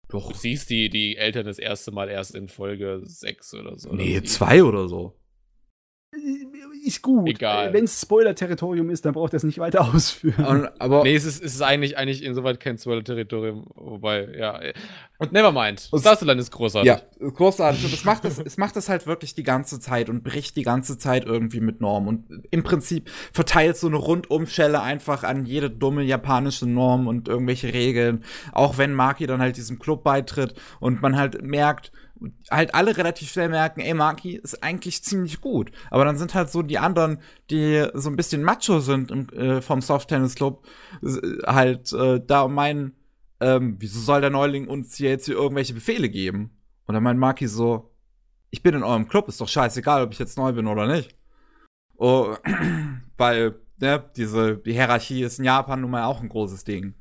Doch. 0.07 0.31
Du 0.31 0.37
siehst 0.37 0.69
die, 0.69 0.89
die 0.89 1.17
Eltern 1.17 1.45
das 1.45 1.59
erste 1.59 1.91
Mal 1.91 2.09
erst 2.09 2.35
in 2.35 2.47
Folge 2.49 3.01
6 3.03 3.53
oder 3.53 3.77
so. 3.77 3.93
Nee, 3.93 4.15
sieben. 4.15 4.25
zwei 4.25 4.63
oder 4.63 4.87
so. 4.87 5.20
Ist 6.83 7.01
gut. 7.01 7.29
Egal. 7.29 7.71
Wenn 7.73 7.85
es 7.85 8.01
Spoiler-Territorium 8.01 8.89
ist, 8.89 9.05
dann 9.05 9.13
braucht 9.13 9.33
er 9.33 9.37
es 9.37 9.43
nicht 9.43 9.59
weiter 9.59 9.81
ausführen. 9.93 10.45
Und, 10.45 10.81
aber 10.81 11.03
Nee, 11.03 11.15
es 11.15 11.23
ist, 11.25 11.41
es 11.43 11.53
ist 11.55 11.61
eigentlich, 11.61 11.97
eigentlich 11.97 12.23
insoweit 12.23 12.59
kein 12.59 12.77
Spoiler-Territorium, 12.77 13.65
wobei, 13.75 14.27
ja. 14.37 14.59
Und 15.19 15.31
nevermind. 15.31 15.87
Und- 15.91 16.01
Starland 16.01 16.41
ist 16.41 16.51
großartig. 16.51 16.87
Ja, 16.87 17.01
großartig. 17.29 17.85
Und 17.85 17.93
es 17.93 18.03
macht 18.03 18.25
das, 18.25 18.39
es 18.39 18.57
macht 18.57 18.75
das 18.75 18.89
halt 18.89 19.07
wirklich 19.07 19.35
die 19.35 19.43
ganze 19.43 19.79
Zeit 19.79 20.09
und 20.09 20.23
bricht 20.23 20.57
die 20.57 20.63
ganze 20.63 20.97
Zeit 20.97 21.25
irgendwie 21.25 21.61
mit 21.61 21.79
Norm. 21.79 22.07
Und 22.07 22.25
im 22.51 22.63
Prinzip 22.63 23.09
verteilt 23.31 23.77
so 23.77 23.87
eine 23.87 23.97
Rundumschelle 23.97 24.81
einfach 24.81 25.23
an 25.23 25.45
jede 25.45 25.69
dumme 25.69 26.03
japanische 26.03 26.65
Norm 26.67 27.07
und 27.07 27.29
irgendwelche 27.29 27.73
Regeln. 27.73 28.23
Auch 28.51 28.77
wenn 28.77 28.93
Maki 28.93 29.27
dann 29.27 29.39
halt 29.39 29.55
diesem 29.55 29.79
Club 29.79 30.03
beitritt 30.03 30.55
und 30.81 31.01
man 31.01 31.15
halt 31.15 31.41
merkt, 31.41 31.91
halt 32.49 32.75
alle 32.75 32.95
relativ 32.97 33.31
schnell 33.31 33.49
merken, 33.49 33.81
ey, 33.81 33.93
Maki 33.93 34.35
ist 34.35 34.63
eigentlich 34.63 35.03
ziemlich 35.03 35.41
gut. 35.41 35.71
Aber 35.89 36.05
dann 36.05 36.17
sind 36.17 36.33
halt 36.33 36.49
so 36.49 36.61
die 36.61 36.79
anderen, 36.79 37.19
die 37.49 37.87
so 37.93 38.09
ein 38.09 38.15
bisschen 38.15 38.43
macho 38.43 38.79
sind 38.79 39.11
im, 39.11 39.29
äh, 39.29 39.61
vom 39.61 39.81
Soft 39.81 40.09
Tennis 40.09 40.35
Club, 40.35 40.67
äh, 41.03 41.17
halt 41.45 41.91
äh, 41.93 42.21
da 42.25 42.41
und 42.41 42.53
meinen, 42.53 42.95
ähm, 43.39 43.77
wieso 43.79 43.99
soll 43.99 44.21
der 44.21 44.29
Neuling 44.29 44.67
uns 44.67 44.95
hier 44.95 45.09
jetzt 45.09 45.25
hier 45.25 45.35
irgendwelche 45.35 45.73
Befehle 45.73 46.09
geben? 46.09 46.57
Und 46.85 46.93
dann 46.93 47.03
meint 47.03 47.19
Maki 47.19 47.47
so, 47.47 47.91
ich 48.51 48.61
bin 48.61 48.75
in 48.75 48.83
eurem 48.83 49.07
Club, 49.07 49.27
ist 49.27 49.41
doch 49.41 49.47
scheißegal, 49.47 50.03
ob 50.03 50.11
ich 50.11 50.19
jetzt 50.19 50.37
neu 50.37 50.51
bin 50.51 50.67
oder 50.67 50.87
nicht. 50.87 51.15
Oh, 51.97 52.35
weil, 53.17 53.55
ne, 53.79 54.03
diese 54.15 54.57
die 54.57 54.73
Hierarchie 54.73 55.23
ist 55.23 55.39
in 55.39 55.45
Japan 55.45 55.81
nun 55.81 55.91
mal 55.91 56.03
auch 56.03 56.21
ein 56.21 56.29
großes 56.29 56.63
Ding. 56.65 56.93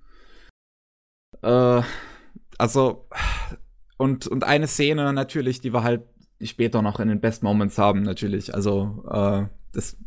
Äh, 1.42 1.82
also, 2.58 3.08
und, 4.00 4.26
und 4.26 4.44
eine 4.44 4.66
Szene 4.66 5.12
natürlich, 5.12 5.60
die 5.60 5.74
wir 5.74 5.82
halt 5.82 6.04
später 6.42 6.80
noch 6.80 7.00
in 7.00 7.08
den 7.08 7.20
Best 7.20 7.42
Moments 7.42 7.76
haben, 7.76 8.00
natürlich. 8.00 8.54
Also, 8.54 9.04
äh, 9.10 9.46
das 9.72 9.98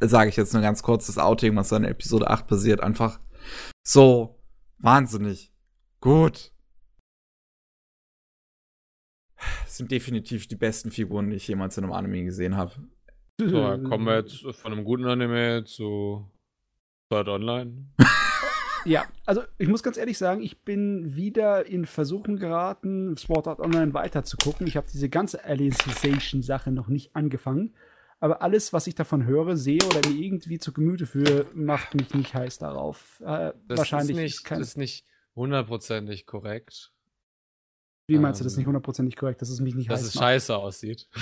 sage 0.00 0.30
ich 0.30 0.36
jetzt 0.36 0.54
nur 0.54 0.62
ganz 0.62 0.82
kurz, 0.82 1.06
das 1.06 1.18
Outing, 1.18 1.54
was 1.54 1.68
dann 1.68 1.84
in 1.84 1.90
Episode 1.90 2.30
8 2.30 2.46
passiert, 2.46 2.80
einfach 2.80 3.20
so 3.86 4.42
wahnsinnig 4.78 5.52
gut. 6.00 6.50
Das 9.64 9.76
sind 9.76 9.90
definitiv 9.90 10.48
die 10.48 10.56
besten 10.56 10.90
Figuren, 10.90 11.28
die 11.28 11.36
ich 11.36 11.46
jemals 11.46 11.76
in 11.76 11.84
einem 11.84 11.92
Anime 11.92 12.24
gesehen 12.24 12.56
habe. 12.56 12.72
So, 13.38 13.60
kommen 13.86 14.06
wir 14.06 14.16
jetzt 14.16 14.40
von 14.40 14.72
einem 14.72 14.84
guten 14.84 15.04
Anime 15.04 15.64
zu 15.66 16.26
Sword 17.10 17.28
Online. 17.28 17.86
Ja, 18.84 19.04
also 19.26 19.42
ich 19.58 19.68
muss 19.68 19.82
ganz 19.82 19.96
ehrlich 19.96 20.18
sagen, 20.18 20.42
ich 20.42 20.62
bin 20.62 21.14
wieder 21.14 21.66
in 21.66 21.86
Versuchen 21.86 22.36
geraten, 22.36 23.16
Sword 23.16 23.46
Art 23.48 23.60
Online 23.60 23.94
weiter 23.94 24.24
zu 24.24 24.36
gucken. 24.36 24.66
Ich 24.66 24.76
habe 24.76 24.86
diese 24.92 25.08
ganze 25.08 25.44
Alicization-Sache 25.44 26.70
noch 26.72 26.88
nicht 26.88 27.14
angefangen. 27.14 27.74
Aber 28.20 28.40
alles, 28.42 28.72
was 28.72 28.86
ich 28.86 28.94
davon 28.94 29.24
höre, 29.26 29.56
sehe 29.56 29.80
oder 29.84 30.08
mir 30.08 30.16
irgendwie 30.16 30.58
zu 30.58 30.72
Gemüte 30.72 31.06
führe, 31.06 31.46
macht 31.54 31.94
mich 31.94 32.14
nicht 32.14 32.34
heiß 32.34 32.58
darauf. 32.58 33.20
Äh, 33.20 33.52
Das 33.66 33.78
wahrscheinlich 33.78 34.16
ist 34.16 34.22
nicht, 34.22 34.34
ist 34.36 34.44
kein, 34.44 34.60
ist 34.60 34.76
nicht 34.78 35.04
hundertprozentig 35.34 36.24
korrekt, 36.26 36.92
Wie 38.06 38.18
meinst 38.18 38.38
du 38.40 38.44
das 38.44 38.52
ähm, 38.54 38.58
nicht 38.58 38.66
hundertprozentig 38.66 39.16
korrekt, 39.16 39.42
dass 39.42 39.48
es 39.48 39.60
mich 39.60 39.74
nicht 39.74 39.90
dass 39.90 40.00
heiß 40.00 40.08
es 40.08 40.14
macht? 40.14 40.24
scheiße 40.24 40.56
aussieht. 40.56 41.08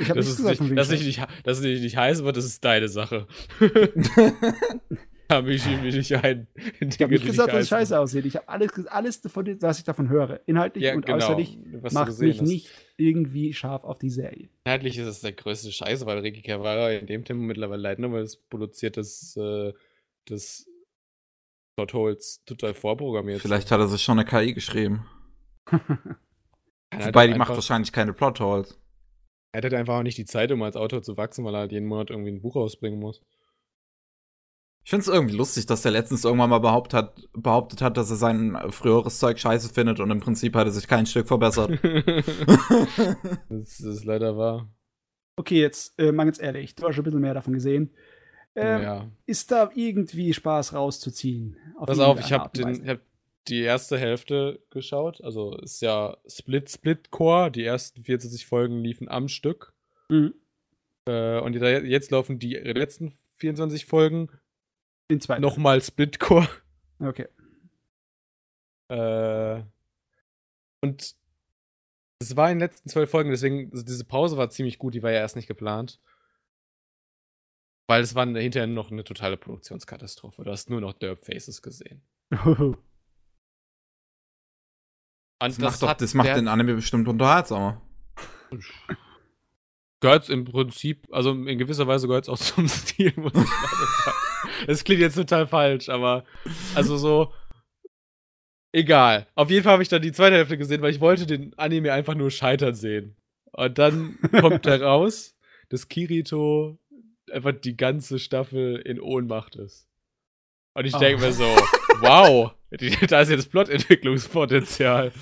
Ich 0.00 0.08
habe 0.10 0.18
dass, 0.18 0.26
nichts 0.26 0.30
es 0.30 0.36
gesagt 0.38 0.48
nicht, 0.48 0.58
von 0.58 0.66
wegen 0.68 0.76
dass, 0.76 0.90
ich 0.90 1.04
nicht, 1.04 1.26
dass 1.44 1.58
es 1.58 1.62
nicht, 1.64 1.82
nicht 1.82 1.96
heiß 1.96 2.24
wird, 2.24 2.36
das 2.36 2.46
ist 2.46 2.64
deine 2.64 2.88
Sache. 2.88 3.28
Da 5.28 5.40
mich 5.42 5.64
mich 5.80 5.94
nicht 5.94 6.12
ein. 6.14 6.46
in 6.80 6.88
Ich 6.90 7.00
habe 7.00 7.12
nicht 7.12 7.24
gesagt, 7.24 7.52
dass 7.52 7.62
es 7.62 7.68
scheiße 7.68 7.98
aussieht. 7.98 8.26
Ich 8.26 8.36
habe 8.36 8.48
alles, 8.48 8.86
alles 8.86 9.20
davon, 9.22 9.56
was 9.62 9.78
ich 9.78 9.84
davon 9.84 10.08
höre, 10.10 10.40
inhaltlich 10.46 10.84
Ja, 10.84 10.94
und 10.94 11.06
genau. 11.06 11.16
äußerlich, 11.18 11.58
macht 11.92 12.18
mich 12.18 12.40
hast. 12.40 12.46
nicht 12.46 12.70
irgendwie 12.98 13.52
scharf 13.54 13.84
auf 13.84 13.98
die 13.98 14.10
Serie. 14.10 14.48
Inhaltlich 14.66 14.98
ist 14.98 15.06
es 15.06 15.20
der 15.20 15.32
größte 15.32 15.72
Scheiße, 15.72 16.04
weil 16.06 16.18
Ricky 16.18 16.42
Cavara 16.42 16.90
in 16.92 17.06
dem 17.06 17.24
Tempo 17.24 17.42
mittlerweile 17.42 17.80
leid, 17.82 17.98
nur 17.98 18.12
weil 18.12 18.22
es 18.22 18.36
produziert 18.36 18.96
das, 18.98 19.36
äh, 19.36 19.72
das 20.26 20.66
Plot 21.76 21.94
Holes 21.94 22.42
total 22.44 22.74
vorprogrammiert. 22.74 23.40
Vielleicht 23.40 23.70
hat 23.70 23.80
er 23.80 23.88
sich 23.88 24.02
schon 24.02 24.18
eine 24.18 24.28
KI 24.28 24.52
geschrieben. 24.52 25.06
Halt 26.92 27.06
Wobei, 27.06 27.26
die 27.26 27.32
macht 27.32 27.40
einfach- 27.50 27.56
wahrscheinlich 27.56 27.92
keine 27.92 28.12
Plotholes. 28.12 28.78
Er 29.52 29.58
hat 29.58 29.64
halt 29.64 29.74
einfach 29.74 29.98
auch 29.98 30.02
nicht 30.02 30.18
die 30.18 30.24
Zeit, 30.24 30.50
um 30.52 30.62
als 30.62 30.76
Autor 30.76 31.02
zu 31.02 31.16
wachsen, 31.16 31.44
weil 31.44 31.54
er 31.54 31.60
halt 31.60 31.72
jeden 31.72 31.86
Monat 31.86 32.10
irgendwie 32.10 32.30
ein 32.32 32.40
Buch 32.42 32.56
rausbringen 32.56 32.98
muss. 32.98 33.20
Ich 34.84 34.90
finde 34.90 35.00
es 35.00 35.08
irgendwie 35.08 35.36
lustig, 35.36 35.64
dass 35.64 35.80
der 35.80 35.92
letztens 35.92 36.24
irgendwann 36.24 36.50
mal 36.50 36.58
behauptet 36.58 36.92
hat, 36.94 37.28
behauptet 37.32 37.80
hat, 37.80 37.96
dass 37.96 38.10
er 38.10 38.16
sein 38.16 38.58
früheres 38.68 39.18
Zeug 39.18 39.38
scheiße 39.38 39.72
findet 39.72 39.98
und 39.98 40.10
im 40.10 40.20
Prinzip 40.20 40.54
hat 40.54 40.66
er 40.66 40.72
sich 40.72 40.86
kein 40.86 41.06
Stück 41.06 41.26
verbessert. 41.26 41.70
das 43.48 43.80
ist 43.80 44.04
leider 44.04 44.36
wahr. 44.36 44.68
Okay, 45.36 45.60
jetzt 45.60 45.98
äh, 45.98 46.12
mal 46.12 46.24
ganz 46.24 46.38
ehrlich, 46.40 46.74
du 46.74 46.86
hast 46.86 46.94
schon 46.94 47.02
ein 47.02 47.06
bisschen 47.06 47.20
mehr 47.20 47.32
davon 47.32 47.54
gesehen. 47.54 47.94
Ähm, 48.54 48.82
ja. 48.82 49.10
Ist 49.24 49.50
da 49.50 49.70
irgendwie 49.74 50.34
Spaß 50.34 50.74
rauszuziehen? 50.74 51.56
Pass 51.78 51.98
auf, 51.98 52.20
ich 52.20 52.32
habe 52.32 52.50
hab 52.86 53.00
die 53.48 53.62
erste 53.62 53.98
Hälfte 53.98 54.60
geschaut. 54.70 55.24
Also 55.24 55.56
ist 55.56 55.80
ja 55.80 56.18
Split 56.26 56.70
Split 56.70 57.10
Core. 57.10 57.50
Die 57.50 57.64
ersten 57.64 58.04
44 58.04 58.46
Folgen 58.46 58.78
liefen 58.78 59.08
am 59.08 59.28
Stück. 59.28 59.72
Mhm. 60.10 60.34
Äh, 61.08 61.40
und 61.40 61.54
jetzt 61.54 62.10
laufen 62.10 62.38
die 62.38 62.54
letzten 62.54 63.12
24 63.38 63.86
Folgen 63.86 64.28
Den 65.10 65.20
zweiten. 65.20 65.42
nochmal 65.42 65.80
Split 65.82 66.18
Core. 66.18 66.48
Okay. 66.98 67.28
Äh, 68.88 69.62
und 70.82 71.16
es 72.20 72.36
war 72.36 72.50
in 72.50 72.58
den 72.58 72.68
letzten 72.68 72.88
zwölf 72.88 73.10
Folgen, 73.10 73.30
deswegen, 73.30 73.70
also 73.72 73.84
diese 73.84 74.04
Pause 74.04 74.36
war 74.36 74.50
ziemlich 74.50 74.78
gut, 74.78 74.94
die 74.94 75.02
war 75.02 75.10
ja 75.10 75.20
erst 75.20 75.36
nicht 75.36 75.48
geplant. 75.48 76.00
Weil 77.86 78.02
es 78.02 78.14
war 78.14 78.26
hinterher 78.26 78.66
noch 78.66 78.90
eine 78.90 79.04
totale 79.04 79.36
Produktionskatastrophe. 79.36 80.42
Du 80.42 80.50
hast 80.50 80.70
nur 80.70 80.80
noch 80.80 80.94
Derp 80.94 81.24
Faces 81.24 81.60
gesehen. 81.60 82.02
Und 82.32 82.78
Das, 85.40 85.58
macht, 85.58 85.82
doch, 85.82 85.92
das 85.92 86.14
macht 86.14 86.28
den 86.28 86.48
Anime 86.48 86.74
bestimmt 86.74 87.08
unterhaltsamer. 87.08 87.82
gehört 90.04 90.28
im 90.28 90.44
Prinzip, 90.44 91.06
also 91.10 91.30
in 91.32 91.58
gewisser 91.58 91.86
Weise 91.86 92.06
gehört 92.06 92.24
es 92.24 92.28
auch 92.28 92.38
zum 92.54 92.68
Stil, 92.68 93.12
muss 93.16 93.32
ich 93.34 93.40
sagen. 93.40 94.16
Es 94.66 94.84
klingt 94.84 95.00
jetzt 95.00 95.14
total 95.14 95.46
falsch, 95.46 95.88
aber 95.88 96.24
also 96.74 96.96
so. 96.98 97.32
Egal. 98.72 99.26
Auf 99.34 99.50
jeden 99.50 99.62
Fall 99.62 99.74
habe 99.74 99.82
ich 99.82 99.88
dann 99.88 100.02
die 100.02 100.12
zweite 100.12 100.36
Hälfte 100.36 100.58
gesehen, 100.58 100.82
weil 100.82 100.90
ich 100.90 101.00
wollte 101.00 101.26
den 101.26 101.56
Anime 101.58 101.92
einfach 101.92 102.14
nur 102.14 102.30
scheitern 102.30 102.74
sehen. 102.74 103.16
Und 103.52 103.78
dann 103.78 104.18
kommt 104.40 104.66
heraus, 104.66 105.36
dass 105.68 105.88
Kirito 105.88 106.78
einfach 107.30 107.52
die 107.52 107.76
ganze 107.76 108.18
Staffel 108.18 108.76
in 108.76 109.00
Ohnmacht 109.00 109.56
ist. 109.56 109.86
Und 110.76 110.86
ich 110.86 110.94
Oh. 110.94 110.98
denke 110.98 111.22
mir 111.22 111.32
so, 111.32 111.44
wow, 112.00 112.52
da 113.08 113.20
ist 113.20 113.30
jetzt 113.30 113.50
Plotentwicklungspotenzial. 113.52 115.12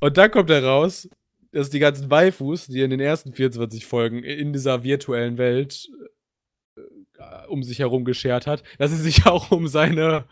Und 0.00 0.16
dann 0.16 0.30
kommt 0.30 0.48
heraus, 0.50 1.08
dass 1.56 1.70
die 1.70 1.78
ganzen 1.78 2.10
Waifus, 2.10 2.66
die 2.66 2.82
in 2.82 2.90
den 2.90 3.00
ersten 3.00 3.32
24 3.32 3.86
Folgen 3.86 4.22
in 4.22 4.52
dieser 4.52 4.84
virtuellen 4.84 5.38
Welt 5.38 5.88
äh, 6.76 7.46
um 7.48 7.62
sich 7.62 7.78
herum 7.78 8.04
geschert 8.04 8.46
hat, 8.46 8.62
dass 8.78 8.90
sie 8.90 8.98
sich 8.98 9.24
auch 9.26 9.50
um 9.50 9.66
seine, 9.66 10.26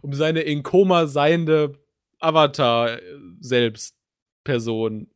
um 0.00 0.14
seine 0.14 0.40
in 0.40 0.62
Koma 0.62 1.06
seiende 1.06 1.78
Avatar 2.18 2.94
äh, 2.98 3.02
selbst 3.40 3.94
Person 4.42 5.10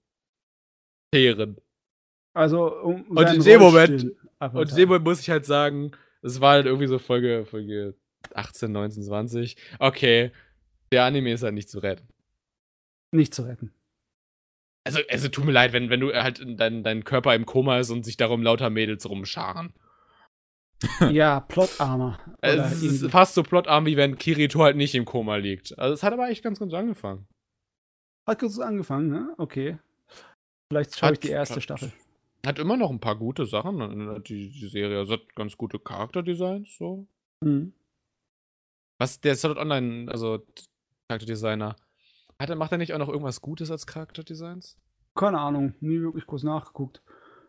scheren. 1.15 1.57
Also, 2.35 2.67
um 2.83 3.05
Und 3.09 3.33
in 3.33 3.43
dem 3.43 3.61
Moment-. 3.61 4.13
Und 4.41 4.71
in 4.71 4.77
dem 4.77 4.89
Moment 4.89 5.05
muss 5.05 5.21
ich 5.21 5.31
halt 5.31 5.47
sagen, 5.47 5.93
es 6.21 6.43
war 6.43 6.53
halt 6.53 6.67
irgendwie 6.67 6.89
so 6.89 6.99
Folge, 6.99 7.47
Folge 7.47 7.95
18, 8.35 8.71
19, 8.71 9.03
20. 9.05 9.57
Okay, 9.79 10.31
der 10.93 11.05
Anime 11.05 11.33
ist 11.33 11.43
halt 11.43 11.55
nicht 11.55 11.71
zu 11.71 11.79
retten. 11.79 12.07
nicht 13.13 13.33
zu 13.33 13.43
retten. 13.43 13.73
Also, 14.87 15.01
also 15.09 15.29
tut 15.29 15.45
mir 15.47 15.53
leid, 15.53 15.73
wenn, 15.73 15.89
wenn 15.91 16.01
du 16.01 16.13
halt 16.13 16.39
in 16.41 16.57
dein, 16.59 16.83
dein 16.85 17.05
Körper 17.05 17.35
im 17.35 17.47
Koma 17.47 17.79
ist 17.79 17.91
und 17.91 18.05
sich 18.05 18.17
darum 18.19 18.43
lauter 18.43 18.69
Mädels 18.71 19.09
rumscharen. 19.09 19.73
ja, 21.11 21.41
Plot 21.49 21.81
Armor. 21.81 22.19
Oder 22.39 22.67
Es 22.67 22.83
ist 22.83 22.83
irgendwie- 22.83 23.09
fast 23.09 23.35
so 23.35 23.43
plotarm, 23.43 23.87
wie 23.87 23.97
wenn 23.97 24.19
Kirito 24.19 24.63
halt 24.63 24.77
nicht 24.77 24.95
im 24.95 25.05
Koma 25.07 25.37
liegt. 25.37 25.79
Also 25.79 25.95
es 25.95 26.03
hat 26.03 26.13
aber 26.13 26.29
echt 26.29 26.43
ganz 26.45 26.59
gut 26.59 26.75
angefangen. 26.75 27.27
Hat 28.27 28.39
kurz 28.41 28.59
angefangen, 28.59 29.09
ne? 29.11 29.35
Okay. 29.39 29.79
Vielleicht 30.71 30.99
schaue 30.99 31.13
ich 31.13 31.17
Hat- 31.19 31.25
die 31.25 31.29
erste 31.29 31.57
hat- 31.57 31.63
Staffel. 31.63 31.93
Hat 32.45 32.59
immer 32.59 32.77
noch 32.77 32.91
ein 32.91 33.01
paar 33.01 33.17
gute 33.17 33.47
Sachen, 33.47 33.81
äh, 33.81 34.21
die, 34.21 34.51
die 34.51 34.69
Serie. 34.69 34.99
Also 34.99 35.15
hat 35.15 35.35
ganz 35.35 35.57
gute 35.57 35.79
Charakterdesigns, 35.79 36.77
so. 36.77 37.07
Mhm. 37.41 37.73
Was, 38.99 39.19
der 39.21 39.35
Solid 39.35 39.57
Online, 39.57 40.11
also 40.13 40.45
Charakterdesigner, 41.09 41.75
hat 42.39 42.51
er, 42.51 42.57
macht 42.57 42.73
er 42.73 42.79
nicht 42.79 42.93
auch 42.95 42.99
noch 42.99 43.09
irgendwas 43.09 43.41
Gutes 43.41 43.71
als 43.71 43.87
Charakterdesigns? 43.87 44.79
Keine 45.15 45.39
Ahnung, 45.39 45.75
nie 45.81 46.01
wirklich 46.01 46.27
groß 46.27 46.43
nachgeguckt. 46.45 47.03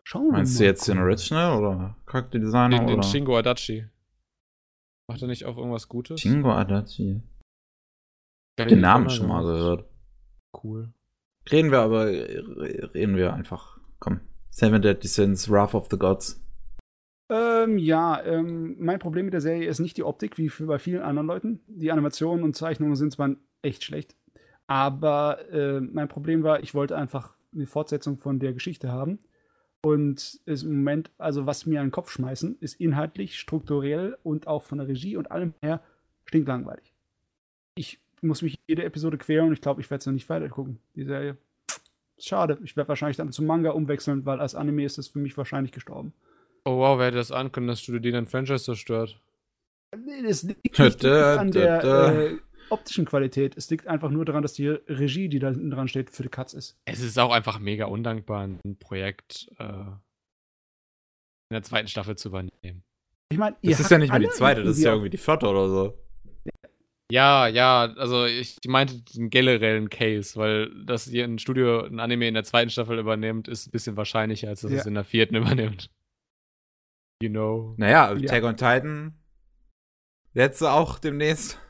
Schauen 0.04 0.26
wir 0.26 0.32
Meinst 0.32 0.54
mal. 0.54 0.58
du 0.60 0.64
jetzt 0.66 0.86
den 0.88 0.98
Original 0.98 1.58
oder 1.58 1.96
Charakterdesigner 2.06 2.68
Den, 2.78 2.86
den 2.86 2.98
oder? 2.98 3.02
Shingo 3.02 3.36
Adachi. 3.36 3.86
Macht 5.08 5.22
er 5.22 5.28
nicht 5.28 5.44
auch 5.44 5.56
irgendwas 5.56 5.88
Gutes? 5.88 6.20
Shingo 6.20 6.50
Adachi. 6.52 7.22
Ich 8.58 8.62
hab 8.62 8.68
den 8.68 8.80
Namen 8.80 9.10
schon 9.10 9.28
mal 9.28 9.42
gehört. 9.42 9.84
Cool. 10.62 10.92
Reden 11.50 11.70
wir 11.70 11.80
aber, 11.80 12.06
re- 12.06 12.90
reden 12.94 13.16
wir 13.16 13.34
einfach. 13.34 13.78
Komm. 13.98 14.20
Seven 14.50 14.80
Deadly 14.80 15.08
Sins, 15.08 15.50
Wrath 15.50 15.74
of 15.74 15.88
the 15.90 15.98
Gods. 15.98 16.42
Ähm, 17.30 17.76
ja, 17.78 18.22
ähm, 18.24 18.76
mein 18.78 18.98
Problem 19.00 19.24
mit 19.26 19.34
der 19.34 19.40
Serie 19.40 19.68
ist 19.68 19.80
nicht 19.80 19.96
die 19.96 20.04
Optik, 20.04 20.38
wie 20.38 20.48
für 20.48 20.66
bei 20.66 20.78
vielen 20.78 21.02
anderen 21.02 21.26
Leuten. 21.26 21.60
Die 21.66 21.90
Animationen 21.90 22.44
und 22.44 22.54
Zeichnungen 22.56 22.94
sind 22.96 23.12
zwar 23.12 23.30
echt 23.62 23.84
schlecht, 23.84 24.16
aber 24.66 25.48
äh, 25.50 25.80
mein 25.80 26.08
Problem 26.08 26.42
war, 26.42 26.60
ich 26.62 26.74
wollte 26.74 26.96
einfach 26.96 27.34
eine 27.54 27.66
Fortsetzung 27.66 28.18
von 28.18 28.38
der 28.38 28.52
Geschichte 28.52 28.90
haben. 28.92 29.18
Und 29.82 30.40
ist 30.46 30.64
im 30.64 30.76
Moment, 30.78 31.12
also 31.16 31.46
was 31.46 31.64
mir 31.64 31.80
an 31.80 31.86
den 31.86 31.92
Kopf 31.92 32.10
schmeißen, 32.10 32.56
ist 32.60 32.80
inhaltlich, 32.80 33.38
strukturell 33.38 34.16
und 34.24 34.48
auch 34.48 34.64
von 34.64 34.78
der 34.78 34.88
Regie 34.88 35.16
und 35.16 35.30
allem 35.30 35.54
her 35.62 35.80
stinklangweilig. 36.24 36.92
Ich 37.76 38.00
muss 38.20 38.42
mich 38.42 38.58
jede 38.66 38.82
Episode 38.82 39.16
quälen 39.18 39.46
und 39.46 39.52
ich 39.52 39.60
glaube, 39.60 39.80
ich 39.80 39.88
werde 39.90 40.00
es 40.00 40.06
noch 40.06 40.12
nicht 40.12 40.28
weiter 40.28 40.48
gucken, 40.48 40.80
die 40.96 41.04
Serie. 41.04 41.36
Schade, 42.18 42.58
ich 42.64 42.76
werde 42.76 42.88
wahrscheinlich 42.88 43.18
dann 43.18 43.30
zum 43.30 43.46
Manga 43.46 43.70
umwechseln, 43.70 44.24
weil 44.24 44.40
als 44.40 44.54
Anime 44.56 44.84
ist 44.84 44.98
es 44.98 45.06
für 45.08 45.18
mich 45.20 45.36
wahrscheinlich 45.36 45.70
gestorben. 45.72 46.12
Oh 46.64 46.78
wow, 46.78 46.98
wer 46.98 47.06
hätte 47.06 47.18
das 47.18 47.30
ankönnen, 47.30 47.68
dass 47.68 47.80
Studio 47.80 48.00
D 48.00 48.16
ein 48.16 48.26
Franchise 48.26 48.64
zerstört? 48.64 49.20
Nee, 49.96 50.22
Das 50.26 50.42
liegt 50.42 50.64
nicht 50.64 50.80
an 51.04 51.50
da, 51.52 51.60
der 51.60 51.80
da. 51.82 52.12
äh, 52.12 52.38
optischen 52.70 53.04
Qualität. 53.04 53.56
Es 53.56 53.70
liegt 53.70 53.86
einfach 53.86 54.10
nur 54.10 54.24
daran, 54.24 54.42
dass 54.42 54.52
die 54.54 54.68
Regie, 54.68 55.28
die 55.28 55.38
da 55.38 55.48
hinten 55.50 55.70
dran 55.70 55.88
steht, 55.88 56.10
für 56.10 56.22
die 56.22 56.28
Katz 56.28 56.52
ist. 56.54 56.78
Es 56.84 57.00
ist 57.00 57.18
auch 57.18 57.32
einfach 57.32 57.58
mega 57.58 57.86
undankbar, 57.86 58.44
ein 58.46 58.76
Projekt 58.78 59.48
äh, 59.58 59.64
in 59.64 61.52
der 61.52 61.62
zweiten 61.62 61.88
Staffel 61.88 62.16
zu 62.16 62.28
übernehmen. 62.28 62.82
Ich 63.30 63.38
meine, 63.38 63.56
Das 63.62 63.80
ist 63.80 63.90
ja 63.90 63.98
nicht 63.98 64.10
mehr 64.10 64.18
die 64.20 64.28
zweite, 64.30 64.62
das 64.62 64.78
ist 64.78 64.84
ja 64.84 64.90
irgendwie 64.92 65.10
die 65.10 65.16
vierte 65.18 65.48
oder 65.48 65.68
so. 65.68 65.98
Ja, 67.10 67.46
ja, 67.46 67.82
also 67.96 68.24
ich 68.24 68.56
meinte 68.66 69.00
den 69.00 69.30
generellen 69.30 69.90
Case, 69.90 70.34
weil 70.38 70.70
dass 70.84 71.04
hier 71.04 71.24
ein 71.24 71.38
Studio 71.38 71.84
ein 71.84 72.00
Anime 72.00 72.26
in 72.26 72.34
der 72.34 72.42
zweiten 72.42 72.68
Staffel 72.70 72.98
übernimmt, 72.98 73.46
ist 73.46 73.68
ein 73.68 73.70
bisschen 73.70 73.96
wahrscheinlicher, 73.96 74.48
als 74.48 74.62
dass 74.62 74.72
Ja. 74.72 74.78
es 74.78 74.86
in 74.86 74.94
der 74.94 75.04
vierten 75.04 75.34
übernimmt. 75.36 75.88
You 77.22 77.30
know. 77.30 77.74
Naja, 77.78 78.12
Ja. 78.12 78.16
Attack 78.24 78.42
on 78.44 78.56
Titan. 78.56 79.14
Jetzt 80.34 80.62
auch 80.62 80.98
demnächst. 80.98 81.60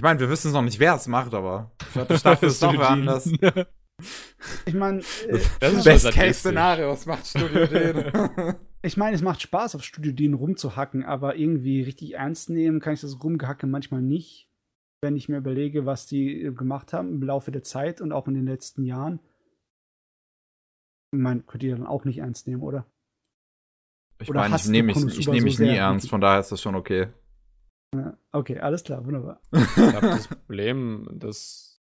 Ich 0.00 0.02
meine, 0.02 0.18
wir 0.18 0.30
wissen 0.30 0.48
es 0.48 0.54
noch 0.54 0.62
nicht, 0.62 0.78
wer 0.80 0.94
es 0.94 1.06
macht, 1.08 1.34
aber 1.34 1.72
vierte 1.92 2.16
Staffel 2.16 2.48
ist 2.48 2.62
doch 2.62 2.72
D. 2.72 2.78
anders. 2.78 3.30
Ich 4.64 4.72
meine, 4.72 5.00
äh, 5.00 5.38
Das 5.60 5.74
ist 5.74 5.84
schon 5.84 5.84
Best-Case-Szenario, 5.84 6.88
was 6.88 7.04
macht 7.04 7.26
Studio 7.26 7.66
den? 7.66 8.54
ich 8.80 8.96
meine, 8.96 9.14
es 9.14 9.20
macht 9.20 9.42
Spaß, 9.42 9.74
auf 9.74 9.84
Studio 9.84 10.12
Dean 10.12 10.32
rumzuhacken, 10.32 11.04
aber 11.04 11.36
irgendwie 11.36 11.82
richtig 11.82 12.14
ernst 12.14 12.48
nehmen 12.48 12.80
kann 12.80 12.94
ich 12.94 13.02
das 13.02 13.22
Rumgehacke 13.22 13.66
manchmal 13.66 14.00
nicht. 14.00 14.48
Wenn 15.02 15.16
ich 15.16 15.28
mir 15.28 15.36
überlege, 15.36 15.84
was 15.84 16.06
die 16.06 16.44
äh, 16.44 16.50
gemacht 16.54 16.94
haben 16.94 17.10
im 17.12 17.22
Laufe 17.22 17.50
der 17.50 17.62
Zeit 17.62 18.00
und 18.00 18.12
auch 18.12 18.26
in 18.26 18.32
den 18.32 18.46
letzten 18.46 18.86
Jahren. 18.86 19.20
Ich 21.12 21.20
meine, 21.20 21.42
könnt 21.42 21.62
ihr 21.62 21.76
dann 21.76 21.86
auch 21.86 22.06
nicht 22.06 22.20
ernst 22.20 22.46
nehmen, 22.46 22.62
oder? 22.62 22.86
Ich 24.22 24.30
meine, 24.30 24.56
ich 24.56 24.66
nehme 24.66 24.94
mich, 24.94 25.18
ich 25.18 25.28
nehm 25.28 25.40
so 25.40 25.44
mich 25.44 25.58
nie 25.58 25.66
sehr? 25.66 25.76
ernst, 25.76 26.08
von 26.08 26.22
daher 26.22 26.40
ist 26.40 26.52
das 26.52 26.62
schon 26.62 26.74
okay. 26.74 27.08
Okay, 28.32 28.58
alles 28.60 28.84
klar, 28.84 29.04
wunderbar. 29.04 29.40
Ich 29.52 29.74
glaube, 29.74 30.00
das 30.00 30.28
Problem, 30.28 31.08
das. 31.12 31.80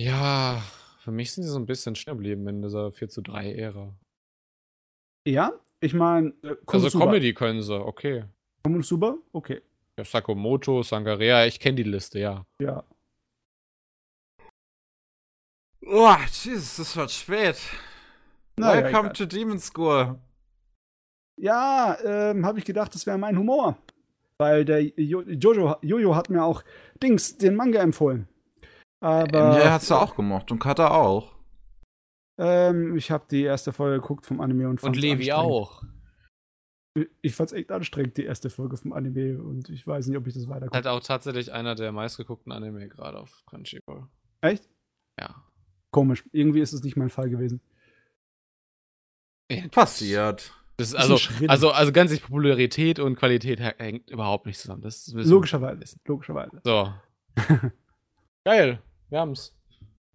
Ja, 0.00 0.62
für 1.00 1.10
mich 1.10 1.32
sind 1.32 1.44
sie 1.44 1.50
so 1.50 1.58
ein 1.58 1.66
bisschen 1.66 1.96
stehen 1.96 2.14
geblieben 2.14 2.46
in 2.46 2.62
dieser 2.62 2.92
4 2.92 3.08
zu 3.08 3.22
3 3.22 3.54
Ära. 3.54 3.96
Ja, 5.26 5.52
ich 5.80 5.94
meine, 5.94 6.28
äh, 6.42 6.56
Also. 6.66 6.98
Comedy 6.98 7.34
können 7.34 7.62
sie, 7.62 7.74
okay. 7.74 8.24
Konosuba? 8.62 9.16
Okay, 9.32 9.62
Ja, 9.98 10.04
Sakamoto, 10.04 10.82
Sangarea, 10.82 11.46
ich 11.46 11.58
kenne 11.58 11.76
die 11.76 11.82
Liste, 11.82 12.20
ja. 12.20 12.46
ja. 12.60 12.84
Oh, 15.84 16.16
Jesus, 16.30 16.78
es 16.78 16.96
wird 16.96 17.10
spät. 17.10 17.56
Naja, 18.58 18.84
Welcome 18.84 19.12
to 19.12 19.26
Demon 19.26 19.58
School. 19.58 20.18
Ja, 21.38 21.96
ähm, 22.04 22.46
habe 22.46 22.58
ich 22.58 22.64
gedacht, 22.64 22.94
das 22.94 23.06
wäre 23.06 23.18
mein 23.18 23.38
Humor. 23.38 23.76
Weil 24.38 24.64
der 24.64 24.82
jo 24.82 25.22
Jojo, 25.22 25.76
Jojo 25.82 26.14
hat 26.14 26.28
mir 26.30 26.42
auch 26.44 26.62
Dings, 27.02 27.38
den 27.38 27.54
Manga 27.56 27.80
empfohlen. 27.80 28.28
Aber 29.00 29.58
Ja, 29.58 29.72
hat's 29.72 29.88
du 29.88 29.94
auch 29.94 30.14
gemocht 30.16 30.50
und 30.50 30.58
Kata 30.58 30.90
auch. 30.90 31.34
ähm, 32.38 32.96
ich 32.96 33.10
habe 33.10 33.24
die 33.30 33.42
erste 33.42 33.72
Folge 33.72 34.00
geguckt 34.00 34.26
vom 34.26 34.40
Anime 34.40 34.68
und 34.68 34.82
Und 34.82 34.96
Levi 34.96 35.32
auch. 35.32 35.82
Ich- 36.98 37.08
Ich 37.22 37.34
fand's 37.34 37.52
echt 37.52 37.70
anstrengend, 37.72 38.16
die 38.16 38.24
erste 38.24 38.48
Folge 38.50 38.76
vom 38.78 38.92
Anime 38.94 39.42
und 39.42 39.68
ich 39.68 39.86
weiß 39.86 40.06
nicht, 40.06 40.16
ob 40.16 40.26
ich 40.26 40.32
das 40.34 40.48
weiter 40.48 40.68
Halt 40.72 40.86
auch 40.86 41.00
tatsächlich 41.00 41.52
einer 41.52 41.74
der 41.74 41.92
meistgeguckten 41.92 42.52
Anime 42.52 42.88
gerade 42.88 43.18
auf 43.18 43.42
Crunchyroll. 43.46 44.06
Echt? 44.40 44.68
Ja. 45.20 45.44
Komisch. 45.92 46.24
Irgendwie 46.32 46.60
ist 46.60 46.72
es 46.72 46.82
nicht 46.82 46.96
mein 46.96 47.10
Fall 47.10 47.28
gewesen. 47.30 47.60
Passiert. 49.70 50.52
Das 50.78 50.88
ist 50.88 50.94
also, 50.94 51.18
also, 51.48 51.70
also 51.70 51.92
ganz 51.92 52.10
ehrlich, 52.10 52.24
Popularität 52.24 52.98
und 52.98 53.16
Qualität 53.16 53.60
hä- 53.60 53.74
hängt 53.78 54.10
überhaupt 54.10 54.44
nicht 54.46 54.58
zusammen. 54.60 54.82
Das 54.82 55.10
Logischerweise. 55.14 55.80
wissen. 55.80 56.00
Logischerweise. 56.06 56.60
So. 56.64 56.92
Geil. 58.44 58.82
Wir 59.08 59.20
haben's. 59.20 59.56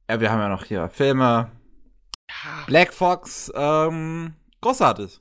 Ja, 0.09 0.19
wir 0.19 0.31
haben 0.31 0.39
ja 0.39 0.49
noch 0.49 0.65
hier 0.65 0.89
Filme. 0.89 1.51
Black 2.67 2.93
Fox, 2.93 3.51
ähm, 3.55 4.35
großartig. 4.61 5.19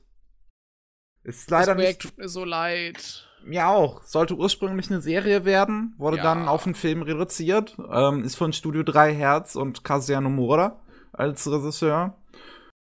Ist 1.23 1.49
leider 1.49 1.67
das 1.67 1.75
Projekt 1.75 2.03
nicht. 2.03 2.15
tut 2.15 2.17
mir 2.23 2.29
so 2.29 2.45
leid. 2.45 3.27
Mir 3.43 3.67
auch. 3.67 4.03
Sollte 4.03 4.35
ursprünglich 4.35 4.89
eine 4.91 5.01
Serie 5.01 5.43
werden, 5.45 5.93
wurde 5.97 6.17
Ja. 6.17 6.23
dann 6.23 6.47
auf 6.47 6.65
einen 6.65 6.75
Film 6.75 7.01
reduziert. 7.01 7.75
Ähm, 7.91 8.23
ist 8.23 8.35
von 8.35 8.53
Studio 8.53 8.83
3 8.83 9.13
Herz 9.13 9.55
und 9.55 9.83
Kazuya 9.83 10.21
Nomura 10.21 10.79
als 11.11 11.49
Regisseur. 11.49 12.15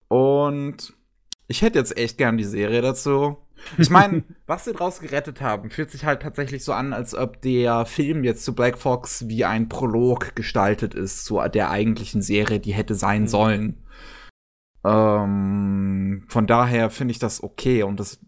Und 0.08 0.94
ich 1.48 1.62
hätte 1.62 1.78
jetzt 1.78 1.96
echt 1.96 2.18
gern 2.18 2.36
die 2.36 2.44
Serie 2.44 2.82
dazu. 2.82 3.36
Ich 3.78 3.90
meine, 3.90 4.22
was 4.46 4.64
sie 4.64 4.72
draus 4.72 5.00
gerettet 5.00 5.40
haben, 5.40 5.70
fühlt 5.70 5.90
sich 5.90 6.04
halt 6.04 6.22
tatsächlich 6.22 6.64
so 6.64 6.72
an, 6.72 6.92
als 6.92 7.14
ob 7.14 7.40
der 7.42 7.86
Film 7.86 8.24
jetzt 8.24 8.44
zu 8.44 8.54
Black 8.54 8.78
Fox 8.78 9.28
wie 9.28 9.44
ein 9.44 9.68
Prolog 9.68 10.34
gestaltet 10.36 10.94
ist 10.94 11.24
zu 11.24 11.40
der 11.52 11.70
eigentlichen 11.70 12.22
Serie, 12.22 12.60
die 12.60 12.74
hätte 12.74 12.94
sein 12.94 13.22
Mhm. 13.22 13.28
sollen. 13.28 13.82
Ähm, 14.84 16.24
von 16.28 16.46
daher 16.46 16.90
finde 16.90 17.12
ich 17.12 17.18
das 17.18 17.42
okay 17.42 17.82
und 17.82 17.98
das 17.98 18.20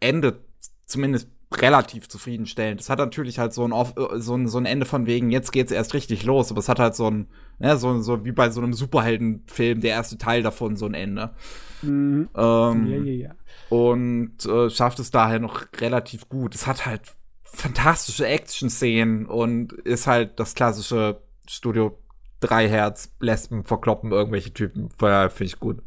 endet 0.00 0.40
zumindest 0.86 1.28
relativ 1.54 2.08
zufriedenstellend. 2.08 2.80
Es 2.80 2.90
hat 2.90 2.98
natürlich 2.98 3.38
halt 3.38 3.52
so 3.52 3.64
ein, 3.64 3.72
Off 3.72 3.94
äh, 3.96 4.18
so 4.18 4.34
ein, 4.34 4.48
so 4.48 4.58
ein 4.58 4.66
Ende 4.66 4.86
von 4.86 5.06
wegen, 5.06 5.30
jetzt 5.30 5.52
geht's 5.52 5.70
erst 5.70 5.94
richtig 5.94 6.24
los, 6.24 6.50
aber 6.50 6.60
es 6.60 6.68
hat 6.68 6.78
halt 6.78 6.94
so 6.94 7.08
ein, 7.10 7.28
ne, 7.58 7.76
so, 7.76 8.00
so 8.00 8.24
wie 8.24 8.32
bei 8.32 8.50
so 8.50 8.60
einem 8.60 8.72
Superheldenfilm, 8.72 9.80
der 9.80 9.90
erste 9.92 10.18
Teil 10.18 10.42
davon 10.42 10.76
so 10.76 10.86
ein 10.86 10.94
Ende. 10.94 11.34
Mhm. 11.82 12.28
Ähm, 12.34 12.86
Ja, 12.86 12.96
ja, 12.98 13.12
ja. 13.28 13.34
und 13.68 14.44
äh, 14.46 14.70
schafft 14.70 14.98
es 14.98 15.10
daher 15.10 15.38
noch 15.40 15.64
relativ 15.80 16.28
gut. 16.28 16.54
Es 16.54 16.66
hat 16.66 16.86
halt 16.86 17.02
fantastische 17.44 18.26
Action-Szenen 18.26 19.26
und 19.26 19.72
ist 19.72 20.06
halt 20.06 20.38
das 20.40 20.54
klassische 20.54 21.20
Studio 21.48 21.98
3 22.40 22.68
Herz, 22.68 23.14
Lesben 23.20 23.64
verkloppen 23.64 24.10
irgendwelche 24.10 24.52
Typen. 24.52 24.88
Finde 24.98 25.30
ich 25.44 25.58
gut. 25.60 25.82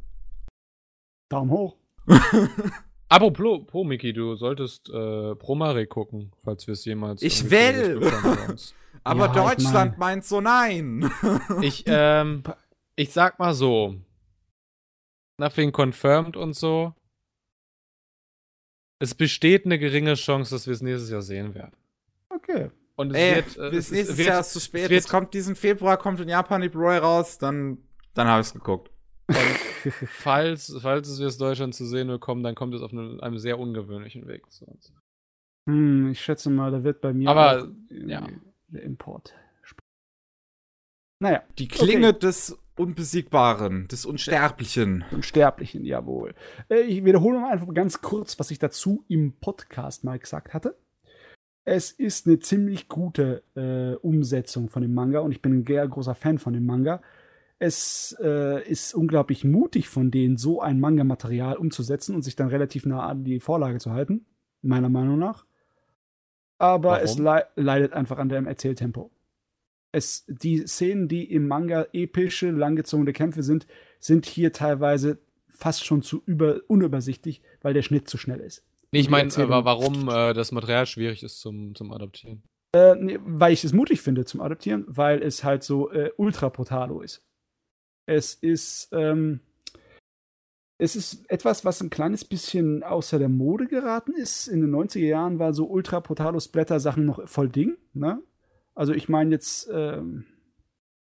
Daumen 1.29 1.49
hoch. 1.51 1.76
Apropos, 3.10 3.65
Pro, 3.67 3.83
Miki, 3.83 4.13
du 4.13 4.35
solltest 4.35 4.90
äh, 4.90 5.35
Promare 5.35 5.85
gucken, 5.88 6.31
falls 6.44 6.65
wir 6.67 6.74
es 6.74 6.85
jemals. 6.85 7.22
Ich 7.22 7.49
will! 7.49 8.01
Aber 9.03 9.26
Ja, 9.28 9.31
ich 9.31 9.58
Deutschland 9.58 9.92
mein- 9.92 9.99
meint 9.99 10.26
so 10.26 10.42
nein. 10.42 11.10
Ich, 11.61 11.83
ähm, 11.88 12.44
ich 12.95 13.11
sag 13.11 13.38
mal 13.40 13.53
so. 13.53 13.95
Nothing 15.37 15.71
confirmed 15.71 16.37
und 16.37 16.53
so. 16.53 16.93
Es 19.01 19.13
besteht 19.13 19.65
eine 19.65 19.77
geringe 19.77 20.13
Chance, 20.15 20.55
dass 20.55 20.67
wir 20.67 20.73
es 20.73 20.81
nächstes 20.81 21.09
Jahr 21.09 21.21
sehen 21.21 21.53
werden. 21.53 21.75
Okay. 22.29 22.71
Und 22.95 23.11
es 23.11 23.17
Ey, 23.17 23.35
wird. 23.35 23.57
äh, 23.57 23.69
bis 23.71 23.85
es, 23.87 23.91
nächstes 23.91 24.09
es 24.13 24.17
wird 24.17 24.27
Jahr 24.29 24.39
ist 24.39 24.53
zu 24.53 24.59
spät. 24.61 24.83
es 24.85 24.89
wird- 24.89 25.03
Es 25.03 25.09
kommt 25.09 25.33
diesen 25.33 25.55
Februar, 25.55 25.97
kommt 25.97 26.19
in 26.21 26.29
Japan 26.29 26.61
die 26.61 26.69
Blu-ray 26.69 26.99
raus, 26.99 27.37
dann, 27.37 27.77
dann 28.13 28.27
habe 28.27 28.39
ich 28.41 28.47
es 28.47 28.53
geguckt. 28.53 28.89
Und 29.27 29.35
falls, 30.07 30.73
falls 30.81 31.09
es 31.09 31.19
aus 31.19 31.37
Deutschland 31.37 31.75
zu 31.75 31.85
sehen 31.85 32.07
bekommen, 32.07 32.43
dann 32.43 32.55
kommt 32.55 32.73
es 32.73 32.81
auf 32.81 32.93
einem, 32.93 33.19
einem 33.19 33.37
sehr 33.37 33.59
ungewöhnlichen 33.59 34.27
Weg 34.27 34.49
zu 34.51 34.65
uns. 34.65 34.93
Hm, 35.67 36.11
ich 36.11 36.21
schätze 36.21 36.49
mal, 36.49 36.71
da 36.71 36.83
wird 36.83 37.01
bei 37.01 37.11
mir 37.11 37.29
Aber, 37.29 37.69
ja. 37.89 38.25
der 38.67 38.83
Import. 38.83 39.33
Naja, 41.21 41.43
Die 41.57 41.67
Klinge 41.67 42.09
Okay. 42.09 42.19
des 42.19 42.57
Unbesiegbaren, 42.77 43.88
des 43.88 44.06
Unsterblichen. 44.06 45.06
Unsterblichen, 45.11 45.85
jawohl. 45.85 46.33
Äh, 46.69 46.81
Ich 46.81 47.06
wiederhole 47.06 47.40
mal 47.40 47.51
einfach 47.51 47.74
ganz 47.74 48.01
kurz, 48.01 48.38
was 48.40 48.51
ich 48.51 48.59
dazu 48.59 49.06
im 49.08 49.33
Podcast 49.33 50.03
mal 50.03 50.19
gesagt 50.19 50.53
hatte. 50.53 50.75
Es 51.63 51.91
ist 51.91 52.27
eine 52.27 52.40
ziemlich 52.40 52.88
gute 52.90 53.43
äh, 53.56 53.95
Umsetzung 54.06 54.69
von 54.69 54.81
dem 54.81 54.93
Manga 54.93 55.19
und 55.19 55.31
ich 55.31 55.41
bin 55.41 55.53
ein 55.59 55.65
sehr 55.65 55.88
großer 55.88 56.13
Fan 56.13 56.38
von 56.38 56.53
dem 56.53 56.65
Manga. 56.65 57.01
Es 57.58 58.15
äh, 58.22 58.61
ist 58.69 58.93
unglaublich 58.93 59.45
mutig 59.45 59.88
von 59.90 60.11
denen, 60.11 60.38
so 60.38 60.61
ein 60.61 60.79
Manga-Material 60.79 61.56
umzusetzen 61.56 62.13
und 62.13 62.22
sich 62.22 62.35
dann 62.35 62.49
relativ 62.49 62.85
nah 62.85 63.08
an 63.08 63.24
die 63.24 63.40
Vorlage 63.40 63.79
zu 63.79 63.91
halten, 63.91 64.25
meiner 64.61 64.90
Meinung 64.90 65.17
nach. 65.17 65.45
Aber 66.58 66.91
Warum? 66.91 67.03
es 67.03 67.17
lei 67.17 67.43
leidet 67.56 67.93
einfach 67.93 68.17
an 68.17 68.29
dem 68.29 68.45
Erzähltempo. 68.45 69.09
Es, 69.95 70.26
die 70.28 70.67
Szenen, 70.67 71.08
die 71.08 71.24
im 71.24 71.47
Manga 71.47 71.88
epische, 71.94 72.51
langgezogene 72.51 73.13
Kämpfe 73.13 73.44
sind, 73.44 73.65
sind 73.97 74.26
hier 74.26 74.51
teilweise 74.51 75.19
fast 75.47 75.85
schon 75.85 76.01
zu 76.01 76.22
über, 76.26 76.60
unübersichtlich, 76.67 77.42
weil 77.61 77.74
der 77.74 77.81
Schnitt 77.81 78.10
zu 78.10 78.17
schnell 78.17 78.42
ist. 78.42 78.61
Nee, 78.92 78.99
ich 78.99 79.06
Die 79.06 79.11
meine, 79.11 79.31
warum 79.31 80.10
äh, 80.10 80.33
das 80.33 80.51
Material 80.51 80.85
schwierig 80.85 81.24
ist 81.24 81.40
zum, 81.40 81.76
zum 81.76 81.94
Adaptieren. 81.94 82.44
Äh, 82.76 82.95
nee, 82.95 83.19
weil 83.24 83.53
ich 83.53 83.63
es 83.63 83.72
mutig 83.72 84.01
finde 84.01 84.26
zum 84.26 84.42
Adaptieren, 84.42 84.83
weil 84.88 85.24
es 85.24 85.45
halt 85.45 85.63
so 85.63 85.90
äh, 85.92 86.11
ultra 86.17 86.49
brutalo 86.49 86.99
ist. 86.99 87.24
Es 88.06 88.33
ist, 88.33 88.90
ähm, 88.92 89.40
es 90.78 90.97
ist 90.97 91.29
etwas, 91.31 91.63
was 91.63 91.81
ein 91.81 91.90
kleines 91.90 92.26
bisschen 92.26 92.83
außer 92.83 93.17
der 93.17 93.29
Mode 93.29 93.67
geraten 93.67 94.11
ist. 94.11 94.47
In 94.49 94.60
den 94.60 94.76
90er 94.76 94.99
Jahren 95.06 95.40
war 95.40 95.53
so 95.53 95.67
ultra 95.67 96.01
brutalo 96.01 96.42
Splatter-Sachen 96.42 97.06
noch 97.06 97.29
voll 97.29 97.47
Ding, 97.47 97.78
ne? 97.94 98.22
Also 98.75 98.93
ich 98.93 99.09
meine 99.09 99.31
jetzt, 99.31 99.69
ähm, 99.74 100.25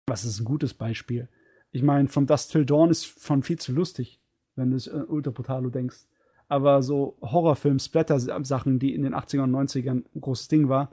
was 0.08 0.26
ist 0.26 0.40
ein 0.40 0.46
gutes 0.46 0.74
Beispiel? 0.74 1.30
Ich 1.72 1.84
meine, 1.84 2.08
From 2.10 2.26
Dust 2.26 2.52
Till 2.52 2.66
Dawn 2.66 2.90
ist 2.90 3.24
schon 3.24 3.44
viel 3.44 3.60
zu 3.60 3.72
lustig, 3.72 4.20
wenn 4.56 4.72
du 4.72 4.78
es 4.78 4.88
äh, 4.88 5.04
ultra 5.08 5.32
brutalo 5.32 5.70
denkst. 5.70 6.08
Aber 6.50 6.84
so 6.84 7.18
Horrorfilm-Splatter-Sachen, 7.22 8.78
die 8.80 8.94
in 8.94 9.04
den 9.04 9.16
80ern 9.16 9.44
und 9.44 9.56
90ern 9.56 10.04
ein 10.14 10.22
großes 10.22 10.50
Ding 10.50 10.68
war, 10.68 10.92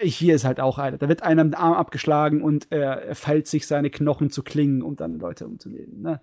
hier 0.00 0.34
ist 0.34 0.44
halt 0.44 0.60
auch 0.60 0.78
einer. 0.78 0.98
Da 0.98 1.08
wird 1.08 1.22
einer 1.22 1.44
mit 1.44 1.54
dem 1.54 1.60
Arm 1.60 1.74
abgeschlagen 1.74 2.42
und 2.42 2.66
er, 2.70 3.02
er 3.02 3.14
feilt 3.14 3.46
sich 3.46 3.66
seine 3.66 3.90
Knochen 3.90 4.30
zu 4.30 4.42
Klingen, 4.42 4.82
um 4.82 4.96
dann 4.96 5.18
Leute 5.18 5.46
umzunehmen. 5.46 6.00
Ne? 6.02 6.20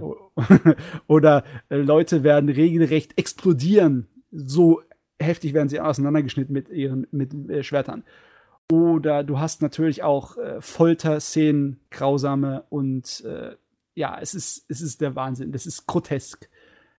O- 0.00 0.16
Oder 1.06 1.44
äh, 1.68 1.76
Leute 1.76 2.22
werden 2.24 2.48
regelrecht 2.50 3.18
explodieren. 3.18 4.08
So 4.32 4.82
heftig 5.20 5.54
werden 5.54 5.68
sie 5.68 5.80
auseinandergeschnitten 5.80 6.52
mit 6.52 6.68
ihren 6.68 7.06
mit, 7.10 7.32
äh, 7.50 7.62
Schwertern. 7.62 8.04
Oder 8.70 9.24
du 9.24 9.38
hast 9.40 9.62
natürlich 9.62 10.02
auch 10.02 10.36
äh, 10.36 10.60
Folterszenen, 10.60 11.80
grausame 11.90 12.64
und 12.70 13.22
äh, 13.24 13.56
ja, 13.94 14.18
es 14.20 14.34
ist, 14.34 14.64
es 14.68 14.80
ist 14.80 15.00
der 15.00 15.16
Wahnsinn. 15.16 15.50
Das 15.50 15.66
ist 15.66 15.86
grotesk. 15.86 16.48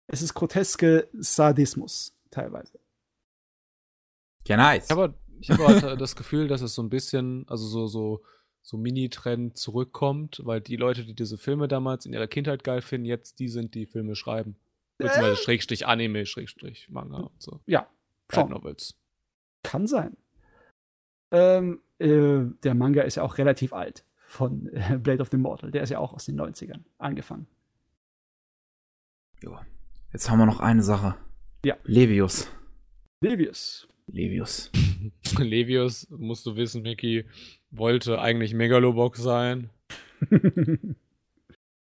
Es 0.08 0.22
ist 0.22 0.34
groteske 0.34 1.08
Sadismus 1.14 2.14
teilweise. 2.30 2.78
Ja, 4.48 4.58
nice. 4.58 4.86
Ich 4.86 4.92
habe 4.92 5.14
ich 5.40 5.50
hab 5.50 5.60
halt 5.60 6.02
das 6.02 6.16
Gefühl, 6.16 6.48
dass 6.48 6.62
es 6.62 6.76
so 6.76 6.84
ein 6.84 6.90
bisschen, 6.90 7.48
also 7.48 7.66
so, 7.66 7.88
so, 7.88 8.22
so 8.62 8.78
Mini-Trend 8.78 9.58
zurückkommt, 9.58 10.42
weil 10.44 10.60
die 10.60 10.76
Leute, 10.76 11.06
die 11.06 11.16
diese 11.16 11.38
Filme 11.38 11.68
damals 11.70 12.06
in 12.06 12.14
ihrer 12.14 12.28
Kindheit 12.28 12.64
geil 12.64 12.82
finden, 12.82 13.06
jetzt 13.06 13.40
die 13.40 13.48
sind, 13.48 13.74
die 13.76 13.86
Filme 13.86 14.16
schreiben. 14.16 14.58
Beziehungsweise 14.98 15.38
Schrägstrich 15.38 15.88
Anime, 15.88 16.26
Schrägstrich 16.26 16.90
Manga 16.90 17.18
und 17.18 17.42
so. 17.42 17.62
Ja, 17.66 17.88
schon. 18.30 18.50
Novels. 18.50 18.96
Kann 19.64 19.88
sein. 19.88 20.18
Ähm, 21.32 21.82
äh, 22.00 22.42
der 22.64 22.74
Manga 22.76 23.02
ist 23.04 23.16
ja 23.16 23.24
auch 23.24 23.38
relativ 23.38 23.74
alt 23.74 24.06
von 24.28 24.68
äh, 24.74 24.98
Blade 24.98 25.22
of 25.22 25.30
the 25.30 25.36
Immortal. 25.38 25.72
Der 25.72 25.84
ist 25.84 25.90
ja 25.90 26.00
auch 26.00 26.14
aus 26.14 26.26
den 26.26 26.40
90ern 26.40 26.82
angefangen. 26.98 27.48
Jo. 29.42 29.58
Jetzt 30.14 30.30
haben 30.30 30.40
wir 30.40 30.46
noch 30.46 30.60
eine 30.60 30.84
Sache. 30.84 31.16
Ja. 31.66 31.76
Levius. 31.84 32.48
Livius. 33.22 33.88
Levius. 34.08 34.72
Levius, 35.38 36.08
musst 36.10 36.46
du 36.46 36.56
wissen, 36.56 36.82
Mickey, 36.82 37.26
wollte 37.72 38.20
eigentlich 38.20 38.54
Megalobox 38.54 39.22
sein. 39.22 39.70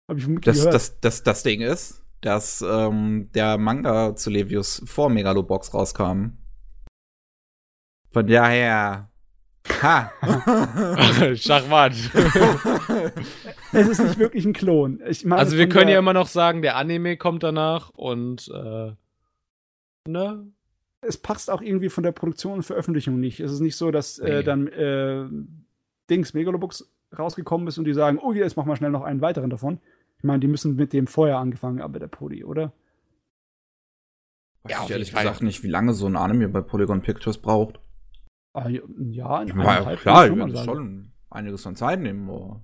Hab 0.08 0.16
ich 0.16 0.26
Das, 0.40 0.56
gehört. 0.58 0.74
das, 0.74 1.00
das, 1.00 1.22
das 1.22 1.42
Ding 1.42 1.60
ist, 1.60 2.04
dass 2.20 2.62
ähm, 2.62 3.30
der 3.34 3.58
Manga 3.58 4.16
zu 4.16 4.30
Levius 4.30 4.82
vor 4.86 5.08
Megalobox 5.08 5.72
rauskam. 5.72 6.38
Von 8.12 8.26
daher. 8.26 9.09
Ha! 9.82 10.12
Schachmatt. 11.34 11.92
es 13.72 13.88
ist 13.88 14.00
nicht 14.00 14.18
wirklich 14.18 14.44
ein 14.44 14.52
Klon. 14.52 15.00
Ich 15.08 15.24
meine, 15.24 15.40
also 15.40 15.56
wir 15.56 15.68
können 15.68 15.88
ja 15.88 15.98
immer 15.98 16.12
noch 16.12 16.28
sagen, 16.28 16.62
der 16.62 16.76
Anime 16.76 17.16
kommt 17.16 17.42
danach 17.42 17.90
und 17.90 18.50
äh, 18.54 18.92
ne? 20.08 20.46
es 21.02 21.16
passt 21.16 21.50
auch 21.50 21.62
irgendwie 21.62 21.88
von 21.88 22.04
der 22.04 22.12
Produktion 22.12 22.54
und 22.54 22.62
Veröffentlichung 22.62 23.18
nicht. 23.18 23.40
Es 23.40 23.52
ist 23.52 23.60
nicht 23.60 23.76
so, 23.76 23.90
dass 23.90 24.18
äh, 24.18 24.44
dann 24.44 24.68
äh, 24.68 25.26
Dings 26.10 26.34
Megalobox 26.34 26.90
rausgekommen 27.16 27.66
ist 27.68 27.78
und 27.78 27.84
die 27.84 27.94
sagen, 27.94 28.18
oh, 28.18 28.32
jetzt 28.32 28.56
machen 28.56 28.68
wir 28.68 28.76
schnell 28.76 28.90
noch 28.90 29.02
einen 29.02 29.20
weiteren 29.20 29.50
davon. 29.50 29.80
Ich 30.18 30.24
meine, 30.24 30.40
die 30.40 30.48
müssen 30.48 30.76
mit 30.76 30.92
dem 30.92 31.06
vorher 31.06 31.38
angefangen 31.38 31.80
haben, 31.80 31.92
bei 31.92 31.98
der 31.98 32.08
Podi, 32.08 32.44
oder? 32.44 32.72
Weiß 34.62 34.72
Ja, 34.72 34.84
ich 34.84 34.90
ehrlich 34.90 35.14
gesagt 35.14 35.42
nicht, 35.42 35.62
wie 35.62 35.68
lange 35.68 35.94
so 35.94 36.06
ein 36.06 36.16
Anime 36.16 36.48
bei 36.48 36.60
Polygon 36.60 37.00
Pictures 37.00 37.38
braucht. 37.38 37.80
Ah, 38.52 38.68
ja, 38.68 38.80
ja, 38.98 39.42
in 39.42 39.48
Ja, 39.48 39.96
klar, 39.96 40.26
ich 40.26 40.54
sagen. 40.54 40.64
schon 40.64 41.12
einiges 41.30 41.66
an 41.66 41.76
Zeit 41.76 42.00
nehmen. 42.00 42.28
Aber 42.28 42.62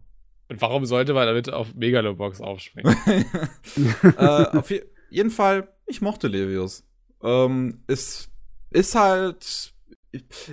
Und 0.49 0.61
warum 0.61 0.85
sollte 0.85 1.15
man 1.15 1.27
damit 1.27 1.53
auf 1.53 1.75
Megalobox 1.75 2.41
aufspringen? 2.41 2.97
äh, 4.19 4.47
auf 4.57 4.71
je 4.71 4.83
jeden 5.11 5.31
Fall, 5.31 5.69
ich 5.87 6.03
mochte 6.03 6.27
Levius. 6.27 6.85
Ähm, 7.23 7.83
es 7.87 8.29
ist 8.71 8.95
halt. 8.95 9.73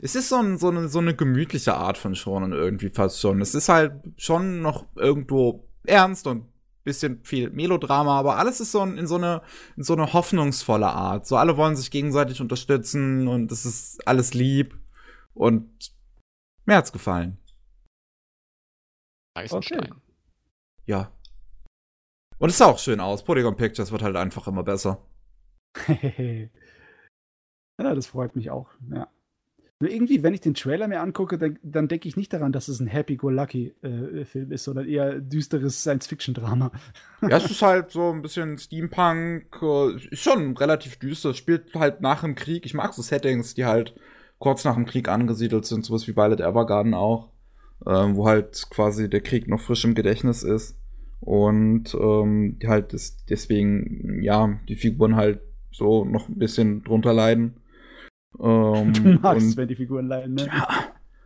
Es 0.01 0.15
ist 0.15 0.27
so, 0.27 0.35
ein, 0.35 0.57
so, 0.57 0.67
eine, 0.67 0.89
so 0.89 0.99
eine 0.99 1.15
gemütliche 1.15 1.75
Art 1.75 1.97
von 1.97 2.15
Shonen 2.15 2.51
irgendwie 2.51 2.89
fast 2.89 3.21
schon. 3.21 3.39
Es 3.39 3.55
ist 3.55 3.69
halt 3.69 3.93
schon 4.17 4.61
noch 4.61 4.85
irgendwo 4.95 5.69
ernst 5.85 6.27
und 6.27 6.45
bisschen 6.83 7.21
viel 7.23 7.49
Melodrama, 7.49 8.19
aber 8.19 8.37
alles 8.37 8.59
ist 8.59 8.73
so 8.73 8.81
ein, 8.81 8.97
in 8.97 9.07
so 9.07 9.15
eine 9.15 9.41
in 9.77 9.83
so 9.83 9.93
eine 9.93 10.11
hoffnungsvolle 10.11 10.87
Art. 10.87 11.25
So 11.25 11.37
alle 11.37 11.55
wollen 11.55 11.77
sich 11.77 11.91
gegenseitig 11.91 12.41
unterstützen 12.41 13.29
und 13.29 13.53
es 13.53 13.65
ist 13.65 14.05
alles 14.05 14.33
lieb 14.33 14.77
und 15.33 15.93
mir 16.65 16.77
hat's 16.77 16.91
gefallen. 16.91 17.37
Eisenstein. 19.35 20.01
Ja. 20.85 21.11
Und 22.37 22.49
es 22.49 22.57
sah 22.57 22.67
auch 22.67 22.79
schön 22.79 22.99
aus. 22.99 23.23
Polygon 23.23 23.55
Pictures 23.55 23.91
wird 23.91 24.03
halt 24.03 24.15
einfach 24.15 24.47
immer 24.47 24.63
besser. 24.63 25.05
ja, 25.87 26.49
das 27.77 28.07
freut 28.07 28.35
mich 28.35 28.51
auch, 28.51 28.69
ja. 28.91 29.07
Nur 29.83 29.91
irgendwie, 29.91 30.23
wenn 30.23 30.33
ich 30.33 30.39
den 30.39 30.53
Trailer 30.53 30.87
mir 30.87 31.01
angucke, 31.01 31.37
dann, 31.37 31.59
dann 31.61 31.89
denke 31.89 32.07
ich 32.07 32.15
nicht 32.15 32.31
daran, 32.31 32.53
dass 32.53 32.69
es 32.69 32.79
ein 32.79 32.87
Happy-Go-Lucky-Film 32.87 34.51
ist, 34.53 34.63
sondern 34.63 34.87
eher 34.87 35.19
düsteres 35.19 35.81
Science-Fiction-Drama. 35.81 36.71
Ja, 37.21 37.37
es 37.37 37.51
ist 37.51 37.61
halt 37.61 37.91
so 37.91 38.11
ein 38.11 38.21
bisschen 38.21 38.57
Steampunk, 38.57 39.61
äh, 39.61 39.95
ist 39.95 40.23
schon 40.23 40.55
relativ 40.55 40.99
düster, 40.99 41.31
es 41.31 41.37
spielt 41.37 41.73
halt 41.75 41.99
nach 41.99 42.21
dem 42.21 42.35
Krieg. 42.35 42.65
Ich 42.65 42.73
mag 42.73 42.93
so 42.93 43.01
Settings, 43.01 43.55
die 43.55 43.65
halt 43.65 43.93
kurz 44.39 44.63
nach 44.63 44.75
dem 44.75 44.85
Krieg 44.85 45.07
angesiedelt 45.07 45.65
sind, 45.65 45.85
sowas 45.85 46.07
wie 46.07 46.15
Violet 46.15 46.41
Evergarden 46.41 46.93
auch, 46.93 47.29
ähm, 47.85 48.15
wo 48.15 48.27
halt 48.27 48.67
quasi 48.69 49.09
der 49.09 49.21
Krieg 49.21 49.47
noch 49.47 49.61
frisch 49.61 49.85
im 49.85 49.95
Gedächtnis 49.95 50.43
ist. 50.43 50.77
Und 51.21 51.93
ähm, 51.95 52.57
die 52.61 52.67
halt 52.67 52.91
des, 52.91 53.25
deswegen, 53.25 54.21
ja, 54.21 54.59
die 54.67 54.75
Figuren 54.75 55.15
halt 55.15 55.39
so 55.71 56.03
noch 56.03 56.27
ein 56.27 56.37
bisschen 56.37 56.83
drunter 56.83 57.13
leiden. 57.13 57.61
Ähm, 58.41 58.93
Du 59.03 59.19
magst, 59.21 59.47
und 59.47 59.57
wenn 59.57 59.67
die 59.67 59.75
Figuren 59.75 60.07
leiden, 60.07 60.35
ne? 60.35 60.47
ja, 60.47 60.67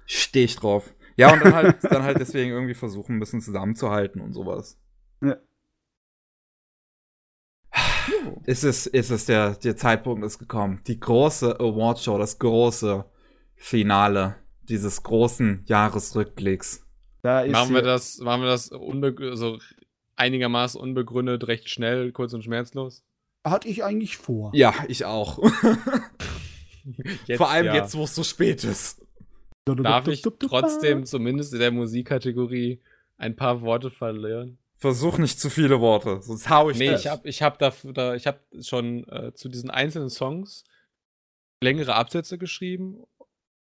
steh 0.06 0.43
ich 0.43 0.56
drauf. 0.56 0.93
Ja, 1.15 1.33
und 1.33 1.43
dann 1.43 1.56
halt, 1.56 1.77
dann 1.83 2.03
halt 2.03 2.19
deswegen 2.19 2.51
irgendwie 2.51 2.75
versuchen, 2.75 3.15
ein 3.15 3.19
bisschen 3.19 3.41
zusammenzuhalten 3.41 4.22
und 4.22 4.33
sowas. 4.33 4.77
Ja. 5.22 5.38
Ist 8.45 8.63
es, 8.63 8.87
ist 8.87 9.09
es 9.09 9.25
der, 9.25 9.55
der 9.55 9.77
Zeitpunkt 9.77 10.25
ist 10.25 10.39
gekommen. 10.39 10.81
Die 10.87 10.99
große 10.99 11.59
Awardshow, 11.59 12.17
das 12.17 12.39
große 12.39 13.05
Finale 13.55 14.35
dieses 14.69 15.03
großen 15.03 15.63
Jahresrückblicks. 15.65 16.85
Da 17.21 17.41
ist 17.41 17.51
Machen 17.51 17.73
wir 17.73 17.81
das, 17.81 18.19
machen 18.19 18.41
wir 18.41 18.49
das 18.49 18.69
unbe 18.69 19.35
so 19.35 19.59
einigermaßen 20.15 20.79
unbegründet, 20.79 21.47
recht 21.47 21.69
schnell, 21.69 22.11
kurz 22.11 22.33
und 22.33 22.43
schmerzlos? 22.43 23.03
Hatte 23.43 23.67
ich 23.67 23.83
eigentlich 23.83 24.17
vor. 24.17 24.51
Ja, 24.53 24.73
ich 24.87 25.05
auch. 25.05 25.39
Jetzt, 27.25 27.37
Vor 27.37 27.49
allem 27.49 27.65
ja. 27.65 27.75
jetzt, 27.75 27.97
wo 27.97 28.05
es 28.05 28.15
so 28.15 28.23
spät 28.23 28.63
ist. 28.63 29.05
Darf 29.65 30.07
ich 30.07 30.21
trotzdem 30.21 31.05
zumindest 31.05 31.51
in 31.51 31.59
der 31.59 31.71
Musikkategorie 31.71 32.79
ein 33.17 33.35
paar 33.35 33.61
Worte 33.61 33.91
verlieren? 33.91 34.57
Versuch 34.79 35.17
nicht 35.17 35.40
zu 35.40 35.49
viele 35.49 35.79
Worte, 35.81 36.22
sonst 36.22 36.49
hau 36.49 36.69
ich 36.69 36.77
Nee, 36.77 36.90
dich. 36.90 36.99
ich 37.01 37.08
habe 37.08 37.27
ich 37.27 37.42
hab 37.42 37.58
da, 37.58 37.74
da, 37.93 38.13
ich 38.15 38.27
hab 38.27 38.42
schon 38.61 39.08
äh, 39.10 39.33
zu 39.33 39.49
diesen 39.49 39.69
einzelnen 39.72 40.10
Songs 40.10 40.63
längere 41.63 41.95
Absätze 41.95 42.38
geschrieben 42.38 43.03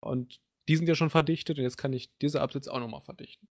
und 0.00 0.40
die 0.68 0.76
sind 0.76 0.86
ja 0.86 0.94
schon 0.94 1.08
verdichtet 1.08 1.56
und 1.58 1.64
jetzt 1.64 1.78
kann 1.78 1.94
ich 1.94 2.10
diese 2.20 2.42
Absätze 2.42 2.70
auch 2.72 2.78
nochmal 2.80 3.00
verdichten. 3.00 3.48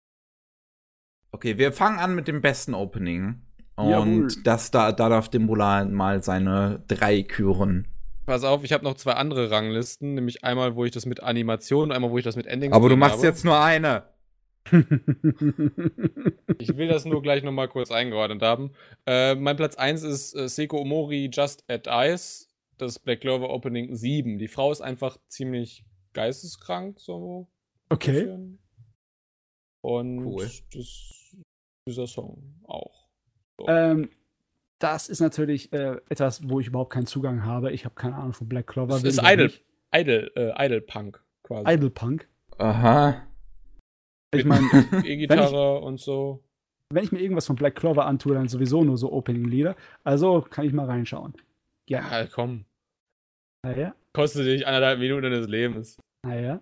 Okay, 1.30 1.58
wir 1.58 1.72
fangen 1.72 1.98
an 1.98 2.14
mit 2.14 2.28
dem 2.28 2.40
besten 2.40 2.74
Opening. 2.74 3.42
Und 3.74 3.88
Jawohl. 3.90 4.28
das 4.44 4.70
da, 4.70 4.92
da 4.92 5.08
darf 5.08 5.28
Dimbula 5.30 5.84
mal 5.86 6.22
seine 6.22 6.84
drei 6.88 7.22
küren. 7.22 7.88
Pass 8.26 8.44
auf, 8.44 8.64
ich 8.64 8.72
habe 8.72 8.84
noch 8.84 8.94
zwei 8.94 9.12
andere 9.14 9.50
Ranglisten, 9.50 10.14
nämlich 10.14 10.44
einmal, 10.44 10.76
wo 10.76 10.84
ich 10.84 10.92
das 10.92 11.06
mit 11.06 11.22
Animation 11.22 11.84
und 11.84 11.92
einmal, 11.92 12.10
wo 12.10 12.18
ich 12.18 12.24
das 12.24 12.36
mit 12.36 12.46
Endings 12.46 12.74
Aber 12.74 12.88
du 12.88 12.96
machst 12.96 13.16
habe. 13.18 13.26
jetzt 13.26 13.44
nur 13.44 13.58
eine. 13.60 14.04
Ich 16.58 16.76
will 16.76 16.88
das 16.88 17.04
nur 17.04 17.22
gleich 17.22 17.42
nochmal 17.42 17.68
kurz 17.68 17.90
eingeordnet 17.90 18.42
haben. 18.42 18.72
Äh, 19.06 19.34
mein 19.34 19.56
Platz 19.56 19.76
1 19.76 20.02
ist 20.02 20.34
äh, 20.34 20.48
Seiko 20.48 20.78
Omori 20.80 21.30
Just 21.32 21.64
at 21.68 21.86
Ice, 21.88 22.46
das 22.78 22.98
Black 22.98 23.20
Clover 23.20 23.50
Opening 23.50 23.94
7. 23.94 24.38
Die 24.38 24.48
Frau 24.48 24.70
ist 24.72 24.80
einfach 24.80 25.18
ziemlich 25.28 25.84
geisteskrank, 26.12 27.00
so. 27.00 27.48
okay. 27.88 28.12
bisschen. 28.12 28.58
Und 29.80 30.24
Cool. 30.24 30.48
das, 30.72 31.34
dieser 31.88 32.06
Song 32.06 32.60
auch. 32.64 33.08
So. 33.58 33.66
Ähm, 33.68 34.10
das 34.78 35.08
ist 35.08 35.20
natürlich 35.20 35.72
äh, 35.72 35.96
etwas, 36.08 36.48
wo 36.48 36.60
ich 36.60 36.68
überhaupt 36.68 36.92
keinen 36.92 37.06
Zugang 37.06 37.44
habe. 37.44 37.72
Ich 37.72 37.84
habe 37.84 37.94
keine 37.94 38.16
Ahnung 38.16 38.32
von 38.32 38.48
Black 38.48 38.66
Clover. 38.68 38.94
Das 38.94 39.04
ist 39.04 39.20
Idle. 39.22 39.52
Idle, 39.94 40.30
äh, 40.36 40.64
Idle 40.64 40.80
Punk 40.80 41.22
quasi. 41.42 41.72
Idle 41.72 41.90
Punk. 41.90 42.28
Aha. 42.58 43.26
Ich 44.34 44.44
meine, 44.44 44.66
E-Gitarre 45.04 45.80
und 45.80 46.00
so. 46.00 46.42
wenn 46.92 47.04
ich 47.04 47.12
mir 47.12 47.20
irgendwas 47.20 47.46
von 47.46 47.56
Black 47.56 47.76
Clover 47.76 48.06
antue, 48.06 48.34
dann 48.34 48.48
sowieso 48.48 48.82
nur 48.84 48.96
so 48.96 49.12
Opening-Lieder. 49.12 49.76
Also 50.04 50.40
kann 50.42 50.66
ich 50.66 50.72
mal 50.72 50.86
reinschauen. 50.86 51.34
Ja. 51.88 52.08
Ja, 52.10 52.26
komm. 52.26 52.64
Naja. 53.64 53.94
Kostet 54.12 54.46
dich 54.46 54.66
anderthalb 54.66 54.98
Minuten 54.98 55.30
des 55.30 55.46
Lebens. 55.48 55.98
Naja. 56.24 56.60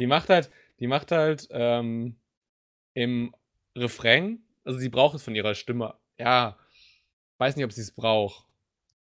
Die 0.00 0.06
macht 0.06 0.28
halt, 0.28 0.50
die 0.78 0.86
macht 0.86 1.12
halt 1.12 1.46
ähm, 1.50 2.16
im 2.94 3.34
Refrain, 3.76 4.42
also 4.64 4.78
sie 4.78 4.88
braucht 4.88 5.14
es 5.14 5.22
von 5.22 5.34
ihrer 5.34 5.54
Stimme. 5.54 5.94
Ja, 6.18 6.56
weiß 7.38 7.56
nicht, 7.56 7.64
ob 7.64 7.72
sie 7.72 7.82
es 7.82 7.92
braucht. 7.92 8.46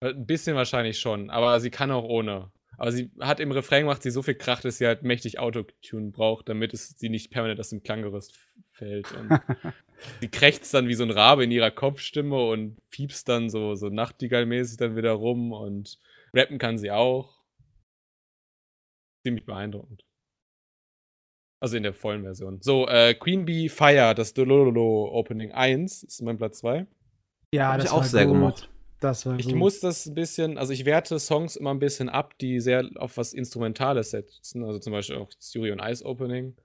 Ein 0.01 0.26
bisschen 0.26 0.56
wahrscheinlich 0.56 0.99
schon, 0.99 1.31
aber 1.31 1.60
sie 1.60 1.71
kann 1.71 1.90
auch 1.90 2.05
ohne. 2.05 2.51
Aber 2.78 2.92
sie 2.92 3.10
hat 3.21 3.41
im 3.41 3.53
Refrain 3.53 3.87
macht 3.87 4.03
sie 4.03 4.10
so 4.10 4.23
viel 4.23 4.35
Krach, 4.35 4.60
dass 4.60 4.78
sie 4.78 4.87
halt 4.87 5.03
mächtig 5.03 5.39
Autotune 5.39 6.10
braucht, 6.10 6.49
damit 6.49 6.75
es 6.75 6.91
sie 6.91 7.09
nicht 7.09 7.31
permanent 7.31 7.59
aus 7.59 7.71
dem 7.71 7.83
Klanggerüst 7.83 8.39
fällt. 8.73 9.10
Und 9.12 9.31
sie 10.21 10.28
krächzt 10.28 10.75
dann 10.75 10.87
wie 10.89 10.94
so 10.94 11.05
ein 11.05 11.10
Rabe 11.10 11.44
in 11.44 11.51
ihrer 11.51 11.71
Kopfstimme 11.71 12.47
und 12.47 12.76
piepst 12.91 13.28
dann 13.28 13.49
so, 13.49 13.75
so 13.75 13.89
Nachtigallmäßig 13.89 14.76
dann 14.76 14.97
wieder 14.97 15.12
rum 15.12 15.53
und 15.53 15.99
rappen 16.35 16.59
kann 16.59 16.76
sie 16.76 16.91
auch. 16.91 17.42
Ziemlich 19.25 19.47
beeindruckend. 19.47 20.05
Also 21.60 21.78
in 21.78 21.83
der 21.83 21.94
vollen 21.94 22.23
Version. 22.23 22.60
So, 22.60 22.87
äh, 22.87 23.15
Queen 23.15 23.47
Bee 23.47 23.71
Fire, 23.71 24.15
das 24.15 24.35
Dololo 24.35 25.10
Opening 25.10 25.53
1, 25.53 26.03
ist 26.03 26.21
mein 26.21 26.37
Platz 26.37 26.59
2. 26.59 26.87
Ja, 27.55 27.73
Hab 27.73 27.78
ich 27.78 27.85
das 27.85 27.92
auch 27.92 27.99
war 27.99 28.05
sehr 28.05 28.26
gut. 28.26 28.35
gemocht. 28.35 28.71
Das 29.01 29.27
war 29.27 29.39
Ich 29.39 29.47
gut. 29.47 29.57
muss 29.57 29.81
das 29.81 30.07
ein 30.07 30.15
bisschen, 30.15 30.57
also 30.59 30.73
ich 30.73 30.85
werte 30.85 31.19
Songs 31.19 31.57
immer 31.57 31.73
ein 31.75 31.79
bisschen 31.79 32.09
ab, 32.09 32.39
die 32.39 32.61
sehr 32.61 32.89
auf 32.97 33.17
was 33.17 33.33
Instrumentales 33.35 34.11
setzen. 34.11 34.65
Also 34.65 34.79
zum 34.79 34.93
Beispiel 34.93 35.17
auch 35.17 35.31
Yuri 35.53 35.73
on 35.73 35.81
Ice 35.81 36.05
Opening. 36.05 36.57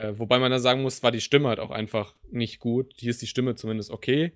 Äh, 0.00 0.14
wobei 0.18 0.38
man 0.38 0.50
da 0.52 0.60
sagen 0.60 0.82
muss, 0.82 1.02
war 1.02 1.10
die 1.10 1.20
Stimme 1.20 1.48
halt 1.48 1.58
auch 1.58 1.70
einfach 1.70 2.14
nicht 2.30 2.60
gut. 2.60 2.92
Hier 2.96 3.10
ist 3.10 3.20
die 3.22 3.26
Stimme 3.26 3.56
zumindest 3.56 3.90
okay. 3.90 4.32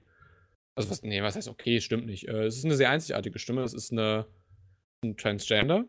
Also 0.75 0.91
was, 0.91 1.03
nee, 1.03 1.23
was 1.23 1.37
heißt 1.37 1.49
okay, 1.49 1.81
stimmt 1.81 2.07
nicht. 2.07 2.27
Äh, 2.29 2.45
es 2.47 2.57
ist 2.57 2.65
eine 2.65 2.75
sehr 2.77 2.91
einzigartige 2.91 3.39
Stimme. 3.39 3.63
Es 3.63 3.75
ist 3.75 3.93
eine 3.93 4.27
ein 5.05 5.17
Transgender. 5.17 5.85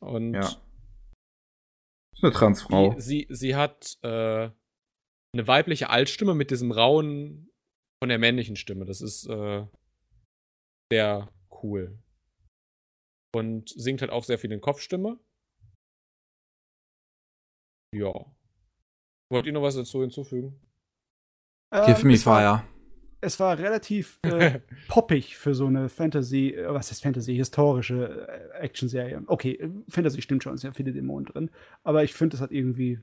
Und 0.00 0.34
Ja. 0.34 0.40
Ist 2.14 2.22
eine 2.24 2.32
Transfrau. 2.32 2.94
Sie, 2.98 3.26
sie, 3.28 3.34
sie 3.34 3.56
hat 3.56 3.98
äh, 4.02 4.08
eine 4.08 5.46
weibliche 5.46 5.90
Altstimme 5.90 6.34
mit 6.34 6.50
diesem 6.50 6.72
rauen 6.72 7.50
von 8.02 8.08
der 8.08 8.18
männlichen 8.18 8.56
Stimme. 8.56 8.84
Das 8.86 9.00
ist 9.00 9.26
äh, 9.26 9.66
sehr 10.92 11.28
cool. 11.62 11.98
Und 13.34 13.68
singt 13.68 14.00
halt 14.00 14.10
auch 14.10 14.24
sehr 14.24 14.38
viel 14.38 14.52
in 14.52 14.60
Kopfstimme. 14.60 15.18
Ja. 17.94 18.12
Wollt 19.30 19.46
ihr 19.46 19.52
noch 19.52 19.62
was 19.62 19.76
dazu 19.76 20.00
hinzufügen? 20.00 20.60
Ähm, 21.72 21.86
Give 21.86 22.06
me 22.06 22.14
es 22.14 22.24
war, 22.24 22.60
fire. 22.60 22.68
Es 23.20 23.40
war 23.40 23.58
relativ 23.58 24.18
äh, 24.22 24.60
poppig 24.88 25.36
für 25.36 25.54
so 25.54 25.66
eine 25.66 25.88
Fantasy, 25.88 26.54
äh, 26.54 26.72
was 26.72 26.90
ist 26.90 27.02
Fantasy, 27.02 27.36
historische 27.36 28.26
äh, 28.28 28.58
Actionserie. 28.60 29.22
Okay, 29.26 29.52
äh, 29.54 29.70
Fantasy 29.88 30.22
stimmt 30.22 30.42
schon, 30.42 30.54
es 30.54 30.62
sind 30.62 30.70
ja 30.70 30.74
viele 30.74 30.92
Dämonen 30.92 31.26
drin, 31.26 31.50
aber 31.82 32.04
ich 32.04 32.14
finde, 32.14 32.36
es 32.36 32.40
hat 32.40 32.52
irgendwie, 32.52 33.00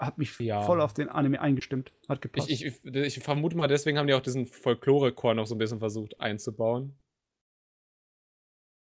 hat 0.00 0.18
mich 0.18 0.36
Ja. 0.40 0.62
voll 0.62 0.80
auf 0.80 0.94
den 0.94 1.08
Anime 1.08 1.40
eingestimmt, 1.40 1.92
hat 2.08 2.20
gepasst. 2.20 2.50
Ich, 2.50 2.64
ich, 2.64 2.84
ich 2.84 3.18
vermute 3.20 3.56
mal, 3.56 3.68
deswegen 3.68 3.98
haben 3.98 4.08
die 4.08 4.14
auch 4.14 4.22
diesen 4.22 4.46
Folklore-Chor 4.46 5.34
noch 5.34 5.46
so 5.46 5.54
ein 5.54 5.58
bisschen 5.58 5.78
versucht 5.78 6.18
einzubauen. 6.20 6.96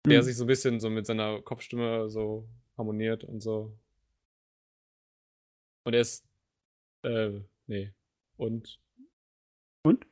Der 0.06 0.18
Hm. 0.20 0.24
sich 0.24 0.36
so 0.36 0.44
ein 0.44 0.48
bisschen 0.48 0.80
so 0.80 0.90
mit 0.90 1.06
seiner 1.06 1.42
Kopfstimme 1.42 2.10
so 2.10 2.48
harmoniert 2.78 3.24
und 3.24 3.40
so. 3.42 3.78
Und 5.86 5.94
er 5.94 6.02
ist. 6.02 6.26
Äh, 7.04 7.42
nee. 7.68 7.94
Und. 8.38 8.80
Und? 9.84 10.06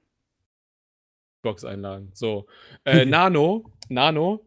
Box-Einlagen. 1.44 2.12
So. 2.14 2.48
Äh, 2.86 3.06
Nano. 3.06 3.72
Nano. 3.90 4.46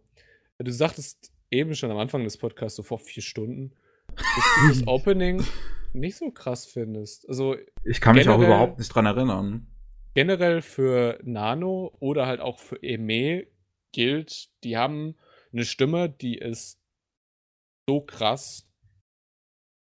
Du 0.59 0.71
sagtest 0.71 1.33
eben 1.51 1.75
schon 1.75 1.91
am 1.91 1.99
Anfang 1.99 2.25
des 2.25 2.39
Podcasts, 2.39 2.77
so 2.77 2.83
vor 2.83 2.99
vier 2.99 3.23
Stunden, 3.23 3.75
dass 4.17 4.27
du 4.62 4.69
das 4.69 4.83
Opening 4.87 5.44
nicht 5.93 6.17
so 6.17 6.31
krass 6.31 6.67
findest. 6.67 7.28
Also 7.28 7.57
Ich 7.85 8.01
kann 8.01 8.17
mich 8.17 8.28
auch 8.28 8.41
überhaupt 8.41 8.78
nicht 8.78 8.89
dran 8.89 9.07
erinnern. 9.07 9.67
generell 10.15 10.62
für 10.62 11.19
Nano 11.23 11.94
oder 12.01 12.27
halt 12.27 12.41
auch 12.41 12.59
für 12.59 12.83
Eme 12.83 13.47
gilt, 13.93 14.49
die 14.65 14.77
haben 14.77 15.17
eine 15.54 15.65
Stimme, 15.65 16.10
die 16.10 16.37
ist 16.37 16.78
so 17.88 18.01
krass, 18.01 18.69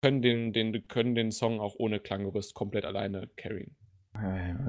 können 0.03 0.23
den, 0.23 0.53
den, 0.53 0.89
können 0.89 1.15
den 1.15 1.31
Song 1.31 1.61
auch 1.61 1.75
ohne 1.79 2.01
Klanggerüst 2.01 2.55
komplett 2.55 2.85
alleine 2.85 3.29
carryen. 3.37 3.77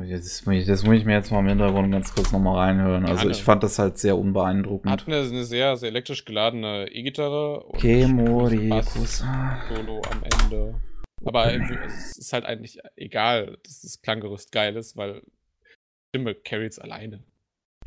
Ich, 0.04 0.12
das 0.12 0.86
muss 0.86 0.96
ich 0.96 1.06
mir 1.06 1.14
jetzt 1.14 1.32
mal 1.32 1.40
im 1.40 1.48
Hintergrund 1.48 1.92
ganz 1.92 2.14
kurz 2.14 2.32
nochmal 2.32 2.68
reinhören. 2.68 3.06
Also 3.06 3.22
Gerne. 3.22 3.32
ich 3.32 3.44
fand 3.44 3.64
das 3.64 3.80
halt 3.80 3.98
sehr 3.98 4.14
Hat 4.14 4.20
unbeeindruckend. 4.20 5.08
eine, 5.08 5.18
eine 5.18 5.44
sehr, 5.44 5.76
sehr 5.76 5.90
elektrisch 5.90 6.24
geladene 6.26 6.88
E-Gitarre 6.92 7.64
und 7.64 7.80
Kemori. 7.80 8.70
Solo 8.84 10.02
am 10.12 10.24
Ende. 10.24 10.80
Aber 11.26 11.52
es 11.54 12.18
ist 12.18 12.32
halt 12.32 12.46
eigentlich 12.46 12.80
egal, 12.96 13.58
dass 13.64 13.82
das 13.82 14.02
Klanggerüst 14.02 14.52
geil 14.52 14.76
ist, 14.76 14.96
weil 14.96 15.24
Stimme 16.10 16.36
carryt 16.36 16.80
alleine. 16.80 17.24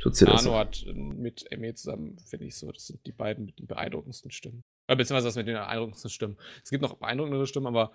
Tut 0.02 0.16
sie 0.16 0.24
das? 0.24 0.44
Nano 0.44 0.58
hat 0.58 0.84
äh, 0.84 0.92
mit 0.92 1.50
Emme 1.52 1.74
zusammen, 1.74 2.18
finde 2.26 2.46
ich 2.46 2.56
so, 2.56 2.72
das 2.72 2.88
sind 2.88 3.06
die 3.06 3.12
beiden 3.12 3.44
mit 3.44 3.60
den 3.60 3.68
beeindruckendsten 3.68 4.32
Stimmen. 4.32 4.64
Äh, 4.88 4.96
beziehungsweise 4.96 5.28
das 5.28 5.36
mit 5.36 5.46
den 5.46 5.54
beeindruckendsten 5.54 6.10
Stimmen. 6.10 6.36
Es 6.64 6.70
gibt 6.70 6.82
noch 6.82 6.94
beeindruckendere 6.94 7.46
Stimmen, 7.46 7.68
aber 7.68 7.92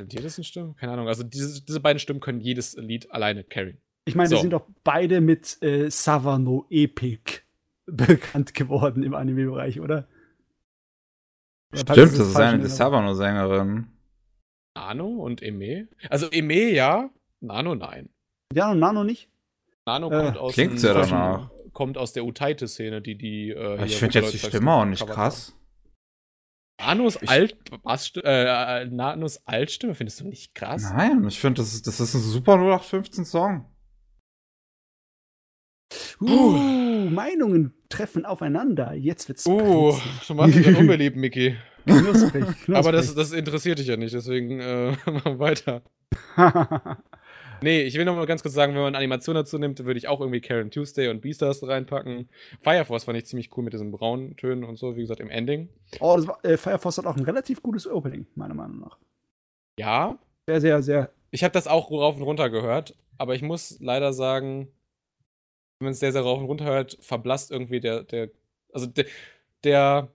sind 0.00 0.12
jedes 0.12 0.36
eine 0.36 0.44
Stimme? 0.44 0.74
Keine 0.74 0.92
Ahnung. 0.92 1.06
Also 1.06 1.22
diese, 1.22 1.62
diese 1.64 1.78
beiden 1.78 2.00
Stimmen 2.00 2.18
können 2.18 2.40
jedes 2.40 2.76
Lied 2.76 3.12
alleine 3.12 3.44
carryen. 3.44 3.78
Ich 4.06 4.16
meine, 4.16 4.28
So. 4.28 4.34
die 4.36 4.40
sind 4.42 4.50
doch 4.50 4.66
beide 4.82 5.20
mit 5.20 5.62
äh, 5.62 5.88
Savano 5.88 6.66
Epic 6.68 7.42
bekannt 7.86 8.54
geworden 8.54 9.04
im 9.04 9.14
Anime-Bereich, 9.14 9.78
oder? 9.80 10.08
Oder 11.72 11.80
Stimmt, 11.92 11.98
ist 11.98 12.18
das 12.18 12.28
ist 12.28 12.36
eine 12.36 12.62
die? 12.64 12.68
Savano-Sängerin. 12.68 13.86
Nano 14.76 15.06
und 15.06 15.42
Eme? 15.42 15.86
Also 16.10 16.28
Eme 16.30 16.70
ja, 16.72 17.08
Nano 17.40 17.76
nein. 17.76 18.10
Ja, 18.52 18.72
und 18.72 18.80
Nano 18.80 19.04
nicht? 19.04 19.30
Nano 19.86 20.10
Äh, 20.10 20.22
kommt 20.24 20.38
aus 20.38 20.52
klingt 20.54 20.80
sehr 20.80 20.94
danach. 20.94 21.50
kommt 21.72 21.98
aus 21.98 22.12
der 22.12 22.24
Utaite-Szene, 22.24 23.02
die 23.02 23.16
die 23.18 23.50
äh, 23.50 23.84
Ich 23.84 23.90
hier 23.92 23.98
finde 23.98 24.20
jetzt 24.20 24.32
die 24.32 24.38
Stimme 24.38 24.72
auch 24.72 24.84
nicht 24.84 25.06
krass. 25.06 25.54
haben. 26.80 26.98
Nanos 26.98 27.18
Ich- 27.22 27.28
Alt 27.30 27.56
äh, 28.24 28.82
äh, 28.82 28.86
Nanos 28.86 29.46
Altstimme 29.46 29.94
findest 29.94 30.20
du 30.20 30.24
nicht 30.26 30.54
krass? 30.54 30.90
Nein, 30.94 31.24
ich 31.28 31.38
finde, 31.38 31.60
das, 31.62 31.72
ist- 31.74 31.86
das 31.86 32.00
ist 32.00 32.14
ein 32.14 32.20
super 32.20 32.54
0815 32.56 33.24
Song. 33.24 33.70
Uh, 36.20 37.08
Meinungen 37.10 37.74
treffen 37.88 38.24
aufeinander. 38.24 38.94
Jetzt 38.94 39.28
wird's 39.28 39.46
Uh, 39.46 39.92
spritzy. 39.92 40.26
du 40.28 40.34
machst 40.34 40.66
dann 40.66 40.76
unbeliebt, 40.76 41.16
Mickey. 41.16 41.56
knusprig, 41.84 42.32
knusprig. 42.44 42.74
Aber 42.76 42.92
das, 42.92 43.14
das 43.14 43.32
interessiert 43.32 43.78
dich 43.78 43.88
ja 43.88 43.96
nicht, 43.96 44.14
deswegen 44.14 44.58
äh, 44.60 44.92
machen 45.06 45.24
wir 45.24 45.38
weiter. 45.38 45.82
Nee, 47.62 47.82
ich 47.82 47.94
will 47.94 48.04
noch 48.04 48.16
mal 48.16 48.26
ganz 48.26 48.42
kurz 48.42 48.54
sagen, 48.54 48.74
wenn 48.74 48.82
man 48.82 48.94
Animation 48.94 49.34
dazu 49.34 49.58
nimmt, 49.58 49.84
würde 49.84 49.98
ich 49.98 50.08
auch 50.08 50.20
irgendwie 50.20 50.40
Karen 50.40 50.70
Tuesday 50.70 51.08
und 51.08 51.20
Beastars 51.20 51.66
reinpacken. 51.66 52.28
Fire 52.60 52.84
Force 52.84 53.04
fand 53.04 53.18
ich 53.18 53.26
ziemlich 53.26 53.56
cool 53.56 53.64
mit 53.64 53.72
diesen 53.72 53.90
braunen 53.90 54.36
Tönen 54.36 54.64
und 54.64 54.76
so, 54.76 54.96
wie 54.96 55.02
gesagt, 55.02 55.20
im 55.20 55.30
Ending. 55.30 55.68
oh, 56.00 56.16
das 56.16 56.26
war, 56.26 56.44
äh, 56.44 56.56
Fire 56.56 56.78
Force 56.78 56.98
hat 56.98 57.06
auch 57.06 57.16
ein 57.16 57.24
relativ 57.24 57.62
gutes 57.62 57.86
Opening, 57.86 58.26
meiner 58.34 58.54
Meinung 58.54 58.80
nach. 58.80 58.98
Ja, 59.78 60.18
Sehr, 60.46 60.60
sehr, 60.60 60.82
sehr 60.82 61.10
Ich 61.30 61.42
habe 61.42 61.52
das 61.52 61.66
auch 61.66 61.90
rauf 61.90 62.16
und 62.16 62.22
runter 62.22 62.50
gehört, 62.50 62.94
aber 63.18 63.34
ich 63.34 63.42
muss 63.42 63.78
leider 63.80 64.12
sagen, 64.12 64.68
wenn 65.78 65.86
man 65.86 65.92
es 65.92 66.00
sehr, 66.00 66.12
sehr 66.12 66.22
rauf 66.22 66.38
und 66.38 66.46
runter 66.46 66.64
hört, 66.66 66.98
verblasst 67.00 67.50
irgendwie 67.50 67.80
der, 67.80 68.04
der, 68.04 68.30
also 68.72 68.86
der, 68.86 69.06
der, 69.64 70.08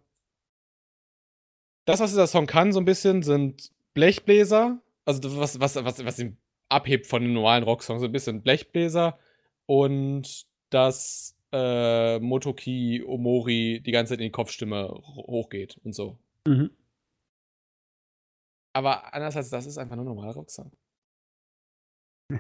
das, 1.86 2.00
was 2.00 2.12
dieser 2.12 2.28
Song 2.28 2.46
kann, 2.46 2.72
so 2.72 2.80
ein 2.80 2.86
bisschen, 2.86 3.24
sind 3.24 3.72
Blechbläser, 3.94 4.80
also 5.06 5.40
was, 5.40 5.60
was, 5.60 5.76
was, 5.76 6.06
was 6.06 6.20
ihn 6.20 6.38
abhebt 6.70 7.08
von 7.08 7.24
einem 7.24 7.34
normalen 7.34 7.64
Rocksong, 7.64 8.00
so 8.00 8.06
ein 8.06 8.12
bisschen 8.12 8.42
Blechbläser 8.42 9.18
und 9.66 10.46
dass 10.70 11.36
äh, 11.52 12.20
Motoki 12.20 13.04
Omori 13.06 13.82
die 13.84 13.92
ganze 13.92 14.14
Zeit 14.14 14.20
in 14.20 14.26
die 14.26 14.32
Kopfstimme 14.32 14.88
ho- 14.90 15.26
hochgeht 15.28 15.80
und 15.84 15.94
so. 15.94 16.18
Mhm. 16.48 16.70
Aber 18.74 19.14
anders 19.14 19.36
als 19.36 19.50
das 19.50 19.66
ist 19.66 19.78
einfach 19.78 19.96
nur 19.96 20.06
ein 20.06 20.10
normaler 20.10 20.34
Rocksong. 20.34 20.72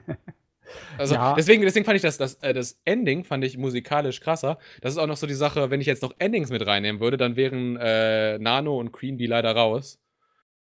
Also 1.00 1.16
Ja. 1.16 1.34
deswegen, 1.34 1.64
deswegen 1.64 1.84
fand 1.84 1.96
ich 1.96 2.04
das, 2.04 2.20
das, 2.20 2.36
äh, 2.44 2.54
das 2.54 2.80
Ending 2.86 3.24
fand 3.24 3.44
ich 3.44 3.58
musikalisch 3.58 4.20
krasser. 4.22 4.60
Das 4.82 4.94
ist 4.94 5.00
auch 5.00 5.08
noch 5.08 5.18
so 5.18 5.26
die 5.26 5.34
Sache, 5.34 5.72
wenn 5.72 5.82
ich 5.82 5.88
jetzt 5.88 6.04
noch 6.04 6.14
Endings 6.20 6.52
mit 6.52 6.64
reinnehmen 6.68 7.02
würde, 7.02 7.18
dann 7.18 7.36
wären 7.36 7.76
äh, 7.78 8.38
Nano 8.38 8.78
und 8.80 8.92
Queen 8.92 9.18
Bee 9.18 9.26
leider 9.26 9.52
raus. 9.56 10.00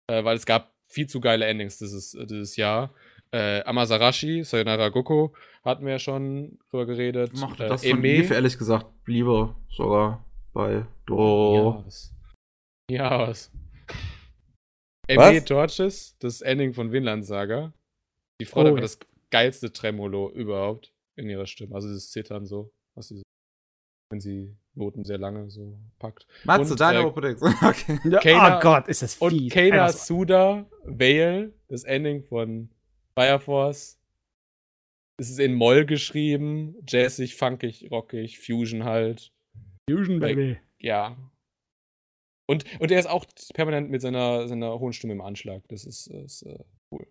Äh, 0.08 0.26
weil 0.26 0.36
es 0.36 0.46
gab 0.46 0.74
viel 0.88 1.08
zu 1.08 1.22
geile 1.22 1.46
Endings 1.46 1.78
dieses, 1.78 2.16
äh, 2.16 2.26
dieses 2.26 2.58
Jahr. 2.58 2.94
Äh, 3.34 3.64
Amasarashi, 3.64 4.44
Sayonara 4.44 4.90
Goko, 4.90 5.34
hatten 5.64 5.86
wir 5.86 5.94
ja 5.94 6.00
schon 6.00 6.60
drüber 6.70 6.86
geredet. 6.86 7.32
Ich 7.34 7.40
mochte 7.42 7.66
Äh, 7.66 7.70
das 7.70 7.82
von 7.84 8.04
Eme. 8.04 8.24
Ehrlich 8.32 8.58
gesagt 8.58 8.86
lieber 9.08 9.56
sogar 9.70 10.24
bei 10.54 10.86
Doro. 11.08 11.80
Ja, 11.80 11.86
was. 11.86 12.14
Ja, 12.92 13.28
was. 13.28 13.52
Eme? 15.08 15.44
Torches, 15.44 16.16
das 16.20 16.42
Ending 16.42 16.74
von 16.74 16.92
Vinland 16.92 17.26
Saga. 17.26 17.74
Die 18.40 18.46
Frau 18.46 18.62
hat 18.62 18.72
Oh, 18.72 18.76
ja. 18.76 18.82
das 18.82 19.00
geilste 19.32 19.72
Tremolo 19.72 20.30
überhaupt 20.32 20.94
in 21.16 21.30
ihrer 21.30 21.48
Stimme. 21.48 21.76
Also 21.76 21.88
dieses 21.88 22.12
Zittern 22.12 22.46
so, 22.46 22.72
was 22.96 23.08
sie, 23.10 23.24
wenn 24.12 24.20
sie 24.22 24.56
Noten 24.76 25.04
sehr 25.04 25.18
lange 25.18 25.50
so 25.50 25.78
packt. 26.00 26.28
Matze, 26.46 26.72
Und, 26.74 26.80
deine 26.80 27.00
äh, 27.00 27.04
Opening. 27.06 27.38
Okay. 27.42 28.00
Keiner- 28.22 28.58
oh 28.58 28.60
Gott, 28.62 28.88
ist 28.88 29.02
das 29.02 29.18
Und 29.18 29.32
fies. 29.32 29.54
Keina 29.54 29.86
Einfach 29.86 29.98
so. 29.98 30.16
Suda, 30.18 30.66
Vale, 30.84 31.52
das 31.68 31.84
Ending 31.84 32.24
von 32.24 32.70
Fire 33.18 33.40
Force. 33.40 34.00
Es 35.18 35.30
ist 35.30 35.40
in 35.40 35.54
Moll 35.54 35.86
geschrieben, 35.86 36.76
jazzig, 36.88 37.36
funkig, 37.36 37.90
rockig, 37.92 38.40
Fusion 38.40 38.84
halt. 38.84 39.32
Fusion, 39.90 40.20
Baby. 40.20 40.58
Ja. 40.80 41.18
Und, 42.48 42.66
und 42.80 42.92
er 42.92 43.00
ist 43.00 43.08
auch 43.08 43.26
permanent 43.54 43.90
mit 43.90 44.02
seiner, 44.02 44.48
seiner 44.48 44.80
hohen 44.80 44.94
Stimme 44.94 45.14
im 45.14 45.22
Anschlag. 45.22 45.64
Das 45.70 45.86
ist, 45.86 46.08
ist 46.08 46.44
äh, 46.44 46.64
cool. 46.92 47.08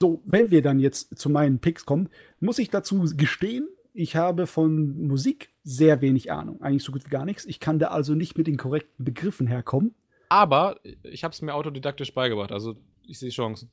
So, 0.00 0.22
wenn 0.24 0.50
wir 0.50 0.62
dann 0.62 0.78
jetzt 0.78 1.18
zu 1.18 1.28
meinen 1.28 1.58
Picks 1.60 1.84
kommen, 1.84 2.08
muss 2.40 2.58
ich 2.58 2.70
dazu 2.70 3.02
gestehen, 3.16 3.68
ich 3.92 4.14
habe 4.14 4.46
von 4.46 5.06
Musik 5.06 5.54
sehr 5.64 6.02
wenig 6.02 6.30
Ahnung. 6.30 6.60
Eigentlich 6.60 6.84
so 6.84 6.92
gut 6.92 7.06
wie 7.06 7.10
gar 7.10 7.24
nichts. 7.24 7.46
Ich 7.46 7.60
kann 7.60 7.78
da 7.78 7.88
also 7.88 8.14
nicht 8.14 8.36
mit 8.36 8.46
den 8.46 8.58
korrekten 8.58 9.04
Begriffen 9.04 9.46
herkommen. 9.46 9.94
Aber 10.28 10.78
ich 11.02 11.24
habe 11.24 11.32
es 11.32 11.40
mir 11.40 11.54
autodidaktisch 11.54 12.12
beigebracht. 12.12 12.52
Also 12.52 12.76
ich 13.06 13.18
sehe 13.18 13.30
Chancen. 13.30 13.70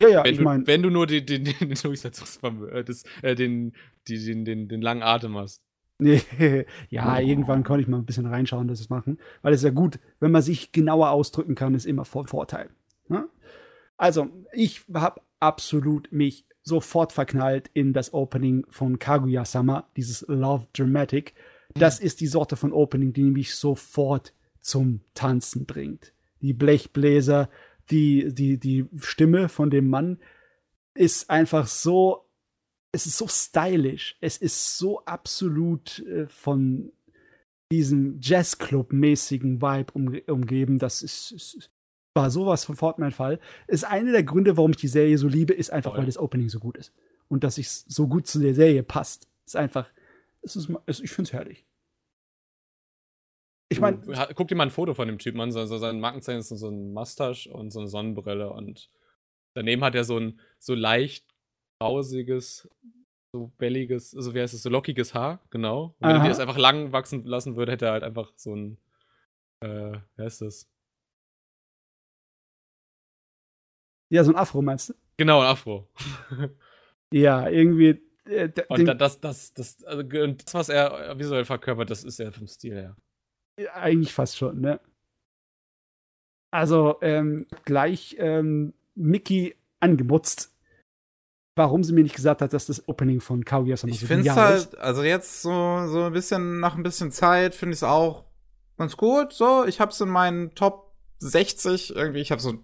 Ja, 0.00 0.08
ja, 0.08 0.24
wenn, 0.24 0.34
ich 0.34 0.40
meine, 0.40 0.66
wenn 0.66 0.82
du 0.82 0.90
nur 0.90 1.06
den, 1.06 1.26
den, 1.26 1.44
den, 1.44 1.54
Durchsetzungsvermö- 1.58 2.68
äh, 2.70 3.28
äh, 3.28 3.34
den, 3.34 3.72
die, 4.06 4.24
den, 4.24 4.44
den, 4.44 4.68
den 4.68 4.82
langen 4.82 5.02
Atem 5.02 5.36
hast. 5.36 5.62
nee, 5.98 6.22
ja, 6.90 7.18
irgendwann 7.18 7.64
kann 7.64 7.80
ich 7.80 7.88
mal 7.88 7.98
ein 7.98 8.06
bisschen 8.06 8.26
reinschauen, 8.26 8.68
dass 8.68 8.80
es 8.80 8.90
machen. 8.90 9.18
Weil 9.42 9.52
es 9.52 9.60
ist 9.60 9.64
ja 9.64 9.70
gut, 9.70 9.98
wenn 10.20 10.30
man 10.30 10.42
sich 10.42 10.72
genauer 10.72 11.10
ausdrücken 11.10 11.54
kann, 11.54 11.74
ist 11.74 11.86
immer 11.86 12.04
von 12.04 12.26
Vorteil. 12.26 12.70
Ne? 13.08 13.28
Also, 13.96 14.28
ich 14.52 14.84
habe 14.94 15.20
absolut 15.40 16.12
mich 16.12 16.44
sofort 16.62 17.12
verknallt 17.12 17.70
in 17.72 17.92
das 17.92 18.12
Opening 18.12 18.66
von 18.70 18.98
Kaguya-sama, 18.98 19.88
dieses 19.96 20.24
Love 20.28 20.66
Dramatic. 20.72 21.34
Das 21.74 21.98
ist 21.98 22.20
die 22.20 22.26
Sorte 22.26 22.56
von 22.56 22.72
Opening, 22.72 23.12
die 23.12 23.30
mich 23.30 23.54
sofort 23.54 24.34
zum 24.60 25.00
Tanzen 25.14 25.66
bringt. 25.66 26.12
Die 26.40 26.52
Blechbläser, 26.52 27.48
die, 27.90 28.32
die, 28.32 28.58
die 28.58 28.86
Stimme 29.00 29.48
von 29.48 29.70
dem 29.70 29.88
Mann 29.88 30.18
ist 30.94 31.30
einfach 31.30 31.66
so, 31.66 32.28
es 32.92 33.06
ist 33.06 33.18
so 33.18 33.28
stylisch. 33.28 34.16
Es 34.20 34.36
ist 34.36 34.78
so 34.78 35.04
absolut 35.04 36.00
äh, 36.00 36.26
von 36.26 36.92
diesem 37.70 38.18
Jazzclub-mäßigen 38.20 39.60
Vibe 39.60 39.92
um, 39.92 40.14
umgeben. 40.26 40.78
Das 40.78 41.02
ist, 41.02 41.32
ist, 41.32 41.70
war 42.14 42.30
sowas 42.30 42.64
von 42.64 42.76
fort 42.76 42.98
mein 42.98 43.12
Fall. 43.12 43.38
Ist 43.66 43.84
einer 43.84 44.12
der 44.12 44.24
Gründe, 44.24 44.56
warum 44.56 44.72
ich 44.72 44.78
die 44.78 44.88
Serie 44.88 45.18
so 45.18 45.28
liebe, 45.28 45.52
ist 45.52 45.70
einfach, 45.70 45.92
Voll. 45.92 46.00
weil 46.00 46.06
das 46.06 46.18
Opening 46.18 46.48
so 46.48 46.58
gut 46.58 46.76
ist. 46.76 46.92
Und 47.28 47.44
dass 47.44 47.58
es 47.58 47.84
so 47.88 48.08
gut 48.08 48.26
zu 48.26 48.38
der 48.38 48.54
Serie 48.54 48.82
passt. 48.82 49.28
Ist 49.46 49.56
einfach, 49.56 49.88
es 50.42 50.56
ist, 50.56 50.70
ich 51.02 51.10
finde 51.10 51.28
es 51.28 51.32
herrlich. 51.32 51.64
Ich 53.70 53.80
meine, 53.80 54.00
ha- 54.16 54.32
guck 54.34 54.48
dir 54.48 54.54
mal 54.54 54.64
ein 54.64 54.70
Foto 54.70 54.94
von 54.94 55.08
dem 55.08 55.18
Typen 55.18 55.40
an. 55.40 55.52
So, 55.52 55.64
so 55.66 55.78
sein 55.78 56.00
Markenzeichen 56.00 56.40
ist 56.40 56.48
so 56.48 56.68
ein 56.68 56.92
Mustache 56.92 57.50
und 57.52 57.70
so 57.70 57.80
eine 57.80 57.88
Sonnenbrille. 57.88 58.50
Und 58.50 58.90
daneben 59.54 59.84
hat 59.84 59.94
er 59.94 60.04
so 60.04 60.18
ein 60.18 60.40
so 60.58 60.74
leicht 60.74 61.26
grausiges, 61.80 62.68
so 63.32 63.52
welliges, 63.58 64.14
also 64.16 64.34
wie 64.34 64.40
heißt 64.40 64.54
es, 64.54 64.62
so 64.62 64.70
lockiges 64.70 65.14
Haar, 65.14 65.40
genau. 65.50 65.94
Und 66.00 66.08
wenn 66.08 66.16
Aha. 66.16 66.24
er 66.24 66.28
das 66.30 66.40
einfach 66.40 66.56
lang 66.56 66.92
wachsen 66.92 67.24
lassen 67.24 67.56
würde, 67.56 67.72
hätte 67.72 67.86
er 67.86 67.92
halt 67.92 68.02
einfach 68.04 68.32
so 68.36 68.54
ein, 68.54 68.78
äh, 69.60 69.98
wie 70.16 70.22
heißt 70.22 70.42
das? 70.42 70.68
ja, 74.10 74.24
so 74.24 74.32
ein 74.32 74.36
Afro 74.36 74.62
meinst 74.62 74.88
du? 74.90 74.94
Genau, 75.18 75.40
ein 75.40 75.46
Afro. 75.48 75.88
Ja, 77.12 77.48
irgendwie. 77.48 78.00
Äh, 78.26 78.50
Und 78.68 78.86
das, 78.86 79.20
das, 79.20 79.54
das, 79.54 79.84
also, 79.84 80.02
das, 80.02 80.54
was 80.54 80.68
er 80.68 81.18
visuell 81.18 81.44
verkörpert, 81.44 81.90
das 81.90 82.04
ist 82.04 82.18
ja 82.18 82.30
vom 82.30 82.46
Stil 82.46 82.74
her. 82.74 82.82
Ja, 82.82 82.96
Eigentlich 83.74 84.12
fast 84.12 84.36
schon, 84.36 84.60
ne? 84.60 84.80
Also, 86.50 86.96
ähm, 87.02 87.46
gleich 87.64 88.16
ähm, 88.18 88.72
Mickey 88.94 89.54
angemutzt, 89.80 90.54
warum 91.56 91.84
sie 91.84 91.92
mir 91.92 92.02
nicht 92.02 92.16
gesagt 92.16 92.40
hat, 92.40 92.52
dass 92.52 92.66
das 92.66 92.88
Opening 92.88 93.20
von 93.20 93.44
Kaguya-sama 93.44 93.92
Ich 93.92 94.00
so 94.00 94.06
finde 94.06 94.28
es 94.30 94.36
halt, 94.36 94.78
also 94.78 95.02
jetzt 95.02 95.42
so, 95.42 95.50
so 95.88 96.04
ein 96.04 96.12
bisschen, 96.12 96.60
nach 96.60 96.76
ein 96.76 96.82
bisschen 96.82 97.10
Zeit 97.12 97.54
finde 97.54 97.74
ich 97.74 97.80
es 97.80 97.82
auch 97.82 98.24
ganz 98.78 98.96
gut. 98.96 99.32
So, 99.32 99.64
ich 99.66 99.80
hab's 99.80 100.00
in 100.00 100.08
meinen 100.08 100.54
Top 100.54 100.94
60 101.18 101.94
irgendwie, 101.94 102.20
ich 102.20 102.30
habe 102.30 102.40
so 102.40 102.54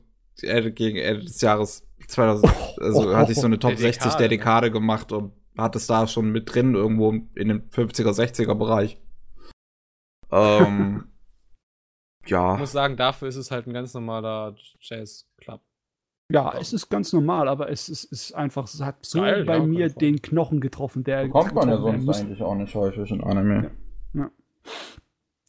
äh, 0.43 0.71
gegen 0.71 0.97
Ende 0.97 1.25
des 1.25 1.41
Jahres 1.41 1.87
2000, 2.07 2.53
also 2.81 3.17
hatte 3.17 3.33
ich 3.33 3.39
so 3.39 3.47
eine 3.47 3.59
Top 3.59 3.73
Der 3.73 3.79
60 3.79 4.03
Dekade, 4.03 4.17
der 4.19 4.29
ne? 4.29 4.29
Dekade 4.29 4.71
gemacht 4.71 5.13
und 5.13 5.33
hatte 5.59 5.79
es 5.79 5.87
da 5.87 6.07
schon 6.07 6.31
mit 6.31 6.53
drin, 6.53 6.75
irgendwo 6.75 7.13
in 7.13 7.49
dem 7.49 7.69
50er, 7.71 8.11
60er 8.11 8.55
Bereich. 8.55 8.99
Ähm, 10.35 11.05
Ich 12.25 12.31
ja. 12.31 12.57
muss 12.57 12.73
sagen, 12.73 12.97
dafür 12.97 13.29
ist 13.29 13.37
es 13.37 13.51
halt 13.51 13.67
ein 13.67 13.75
ganz 13.75 13.93
normaler 13.95 14.55
Jazz-Club. 14.81 15.61
Ja, 16.33 16.55
es 16.59 16.73
ist 16.73 16.89
ganz 16.89 17.13
normal, 17.13 17.49
aber 17.49 17.71
es 17.71 17.91
ist, 17.91 18.05
ist 18.05 18.33
einfach, 18.33 18.65
es 18.65 18.81
hat 18.81 19.05
so 19.05 19.21
Geil, 19.21 19.45
bei 19.45 19.59
ja, 19.59 19.63
mir 19.63 19.89
den 19.91 20.23
Knochen 20.23 20.61
getroffen, 20.61 21.05
der 21.05 21.25
Bekommt 21.25 21.55
man 21.55 21.69
ja 21.69 21.77
sonst 21.77 22.05
muss. 22.05 22.21
eigentlich 22.21 22.43
auch 22.43 22.55
nicht 22.55 22.75
häufig 22.75 23.11
in 23.11 23.23
Anime. 23.23 23.71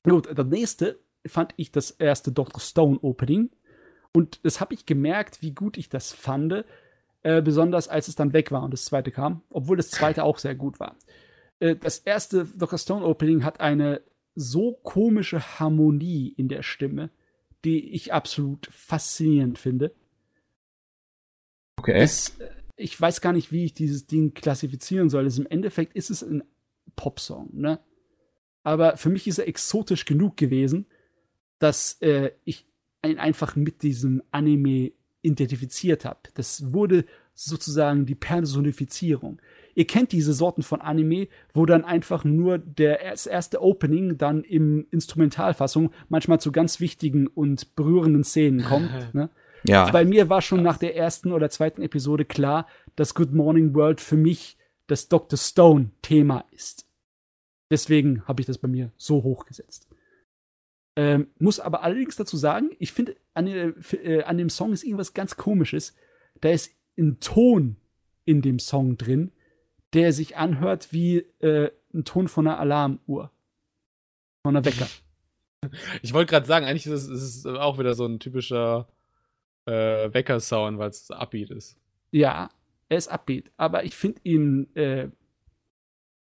Gut, 0.03 0.27
das 0.37 0.45
nächste 0.45 0.99
fand 1.25 1.53
ich 1.55 1.71
das 1.71 1.91
erste 1.91 2.31
Dr. 2.31 2.59
Stone 2.59 2.99
Opening. 3.01 3.49
Und 4.13 4.45
das 4.45 4.59
habe 4.59 4.73
ich 4.73 4.85
gemerkt, 4.85 5.41
wie 5.41 5.51
gut 5.51 5.77
ich 5.77 5.89
das 5.89 6.11
fand. 6.11 6.65
Äh, 7.23 7.41
besonders 7.41 7.87
als 7.87 8.07
es 8.07 8.15
dann 8.15 8.33
weg 8.33 8.51
war 8.51 8.61
und 8.61 8.71
das 8.71 8.85
zweite 8.85 9.11
kam. 9.11 9.41
Obwohl 9.49 9.77
das 9.77 9.89
zweite 9.89 10.23
auch 10.23 10.37
sehr 10.37 10.53
gut 10.53 10.79
war. 10.79 10.95
Äh, 11.59 11.75
das 11.75 11.99
erste 11.99 12.45
Dr. 12.45 12.77
Stone 12.77 13.03
Opening 13.03 13.43
hat 13.43 13.61
eine 13.61 14.01
so 14.35 14.73
komische 14.83 15.59
Harmonie 15.59 16.33
in 16.37 16.47
der 16.49 16.61
Stimme, 16.61 17.09
die 17.63 17.93
ich 17.93 18.13
absolut 18.13 18.67
faszinierend 18.71 19.57
finde. 19.57 19.95
Okay. 21.77 21.99
Das, 21.99 22.37
äh, 22.39 22.49
ich 22.75 22.99
weiß 22.99 23.21
gar 23.21 23.33
nicht, 23.33 23.51
wie 23.51 23.65
ich 23.65 23.73
dieses 23.73 24.05
Ding 24.07 24.33
klassifizieren 24.33 25.09
soll. 25.09 25.23
Also 25.23 25.41
Im 25.41 25.49
Endeffekt 25.49 25.93
ist 25.93 26.09
es 26.09 26.21
ein 26.21 26.43
Popsong, 26.95 27.49
ne? 27.53 27.79
Aber 28.63 28.97
für 28.97 29.09
mich 29.09 29.27
ist 29.27 29.37
er 29.37 29.47
exotisch 29.47 30.05
genug 30.05 30.37
gewesen, 30.37 30.87
dass 31.59 32.01
äh, 32.01 32.31
ich 32.45 32.65
ihn 33.05 33.19
einfach 33.19 33.55
mit 33.55 33.83
diesem 33.83 34.23
Anime 34.31 34.91
identifiziert 35.21 36.05
habe. 36.05 36.19
Das 36.33 36.73
wurde 36.73 37.05
sozusagen 37.33 38.05
die 38.05 38.15
Personifizierung. 38.15 39.39
Ihr 39.75 39.85
kennt 39.85 40.13
diese 40.13 40.33
Sorten 40.33 40.63
von 40.63 40.79
Anime, 40.81 41.27
wo 41.53 41.65
dann 41.65 41.83
einfach 41.83 42.23
nur 42.23 42.57
der, 42.57 42.99
das 43.11 43.27
erste 43.27 43.61
Opening 43.61 44.17
dann 44.17 44.43
im 44.43 44.87
Instrumentalfassung 44.89 45.91
manchmal 46.07 46.39
zu 46.39 46.53
ganz 46.53 46.79
wichtigen 46.79 47.27
und 47.27 47.75
berührenden 47.75 48.23
Szenen 48.23 48.63
kommt. 48.63 48.89
ne? 49.13 49.29
ja. 49.65 49.91
Bei 49.91 50.05
mir 50.05 50.29
war 50.29 50.41
schon 50.41 50.63
nach 50.63 50.77
der 50.77 50.95
ersten 50.95 51.33
oder 51.33 51.49
zweiten 51.49 51.81
Episode 51.81 52.23
klar, 52.23 52.67
dass 52.95 53.13
Good 53.13 53.33
Morning 53.33 53.75
World 53.75 53.99
für 53.99 54.15
mich 54.15 54.57
das 54.87 55.09
Dr. 55.09 55.37
Stone-Thema 55.37 56.45
ist. 56.51 56.87
Deswegen 57.69 58.25
habe 58.27 58.41
ich 58.41 58.47
das 58.47 58.57
bei 58.57 58.69
mir 58.69 58.91
so 58.95 59.23
hochgesetzt. 59.23 59.89
Ähm, 60.95 61.27
muss 61.39 61.59
aber 61.59 61.83
allerdings 61.83 62.15
dazu 62.15 62.37
sagen, 62.37 62.69
ich 62.79 62.93
finde, 62.93 63.17
an, 63.33 63.47
äh, 63.47 63.73
äh, 63.95 64.23
an 64.23 64.37
dem 64.37 64.49
Song 64.49 64.71
ist 64.71 64.83
irgendwas 64.83 65.13
ganz 65.13 65.35
Komisches. 65.35 65.93
Da 66.39 66.49
ist 66.49 66.71
einen 66.97 67.19
Ton 67.19 67.75
in 68.23 68.41
dem 68.41 68.59
Song 68.59 68.97
drin, 68.97 69.31
der 69.95 70.13
sich 70.13 70.37
anhört 70.37 70.91
wie 70.93 71.17
äh, 71.39 71.71
ein 71.93 72.05
Ton 72.05 72.27
von 72.27 72.47
einer 72.47 72.59
Alarmuhr. 72.59 73.31
Von 74.45 74.55
einer 74.55 74.65
Wecker. 74.65 74.87
Ich 76.03 76.13
wollte 76.13 76.29
gerade 76.29 76.45
sagen, 76.45 76.67
eigentlich 76.67 76.85
ist 76.85 77.07
es, 77.07 77.07
ist 77.07 77.37
es 77.37 77.45
auch 77.47 77.79
wieder 77.79 77.95
so 77.95 78.05
ein 78.05 78.19
typischer 78.19 78.87
äh, 79.65 80.13
Wecker-Sound, 80.13 80.77
weil 80.77 80.91
es 80.91 81.09
Upbeat 81.09 81.49
ist. 81.49 81.75
Ja, 82.11 82.51
er 82.87 82.97
ist 82.99 83.07
upbeat, 83.07 83.51
aber 83.57 83.83
ich 83.83 83.95
finde 83.95 84.21
ihn 84.23 84.75
äh, 84.75 85.09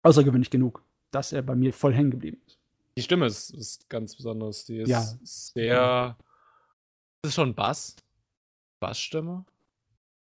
außergewöhnlich 0.03 0.49
genug, 0.49 0.83
dass 1.11 1.35
er 1.35 1.43
bei 1.43 1.55
mir 1.55 1.75
voll 1.75 1.93
hängen 1.93 2.11
geblieben 2.11 2.41
ist. 2.47 2.59
Die 2.97 3.03
Stimme 3.03 3.27
ist, 3.27 3.51
ist 3.51 3.91
ganz 3.91 4.17
besonders. 4.17 4.65
Die 4.65 4.79
ist 4.79 4.89
Ja. 4.89 5.03
sehr. 5.23 6.17
Das 7.21 7.29
ist 7.31 7.35
schon 7.35 7.55
Bass. 7.55 7.97
Bassstimme. 8.81 9.45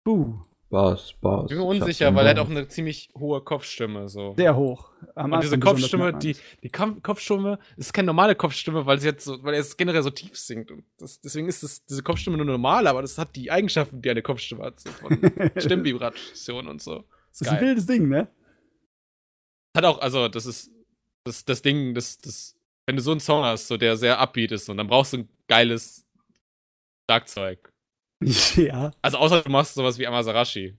Buh, 0.02 0.40
Bass, 0.70 1.14
Bass. 1.20 1.42
Ich 1.44 1.48
bin 1.48 1.58
mir 1.58 1.64
unsicher, 1.64 2.14
weil 2.14 2.26
er 2.26 2.30
hat 2.30 2.38
auch 2.38 2.48
eine 2.48 2.68
ziemlich 2.68 3.10
hohe 3.18 3.40
Kopfstimme. 3.40 4.08
So. 4.08 4.34
sehr 4.36 4.54
hoch. 4.54 4.90
Am 5.16 5.32
Und 5.32 5.42
diese 5.42 5.58
Kopfstimme, 5.58 6.12
die, 6.14 6.36
die 6.62 6.68
Kopfstimme 6.68 7.58
ist 7.76 7.92
keine 7.92 8.06
normale 8.06 8.36
Kopfstimme, 8.36 8.86
weil 8.86 9.00
sie 9.00 9.08
jetzt 9.08 9.24
so, 9.24 9.42
weil 9.42 9.54
er 9.54 9.60
es 9.60 9.76
generell 9.76 10.02
so 10.02 10.10
tief 10.10 10.38
singt. 10.38 10.70
Und 10.70 10.84
das, 10.98 11.20
deswegen 11.20 11.48
ist 11.48 11.64
das, 11.64 11.84
diese 11.84 12.04
Kopfstimme 12.04 12.36
nur 12.36 12.46
normal, 12.46 12.86
aber 12.86 13.02
das 13.02 13.18
hat 13.18 13.34
die 13.34 13.50
Eigenschaften, 13.50 14.00
die 14.00 14.10
eine 14.10 14.22
Kopfstimme 14.22 14.62
hat. 14.62 14.78
So 14.78 14.90
von 14.90 15.18
Stimmvibration 15.56 16.68
und 16.68 16.80
so. 16.80 16.98
Ist 17.32 17.40
Das 17.40 17.48
ist 17.48 17.48
ein 17.48 17.60
wildes 17.60 17.86
Ding, 17.86 18.08
ne? 18.08 18.28
Hat 19.76 19.84
auch, 19.84 20.00
also, 20.00 20.28
das 20.28 20.46
ist 20.46 20.70
das, 21.24 21.44
das 21.44 21.62
Ding, 21.62 21.94
das, 21.94 22.18
das, 22.18 22.56
wenn 22.86 22.96
du 22.96 23.02
so 23.02 23.10
einen 23.10 23.20
Song 23.20 23.44
hast, 23.44 23.66
so 23.66 23.76
der 23.76 23.96
sehr 23.96 24.20
upbeat 24.20 24.52
ist, 24.52 24.68
und 24.68 24.76
dann 24.76 24.86
brauchst 24.86 25.12
du 25.14 25.18
ein 25.18 25.28
geiles 25.48 26.06
Schlagzeug. 27.08 27.72
ja. 28.56 28.92
Also, 29.02 29.18
außer 29.18 29.42
du 29.42 29.50
machst 29.50 29.74
sowas 29.74 29.98
wie 29.98 30.06
Amasarashi. 30.06 30.76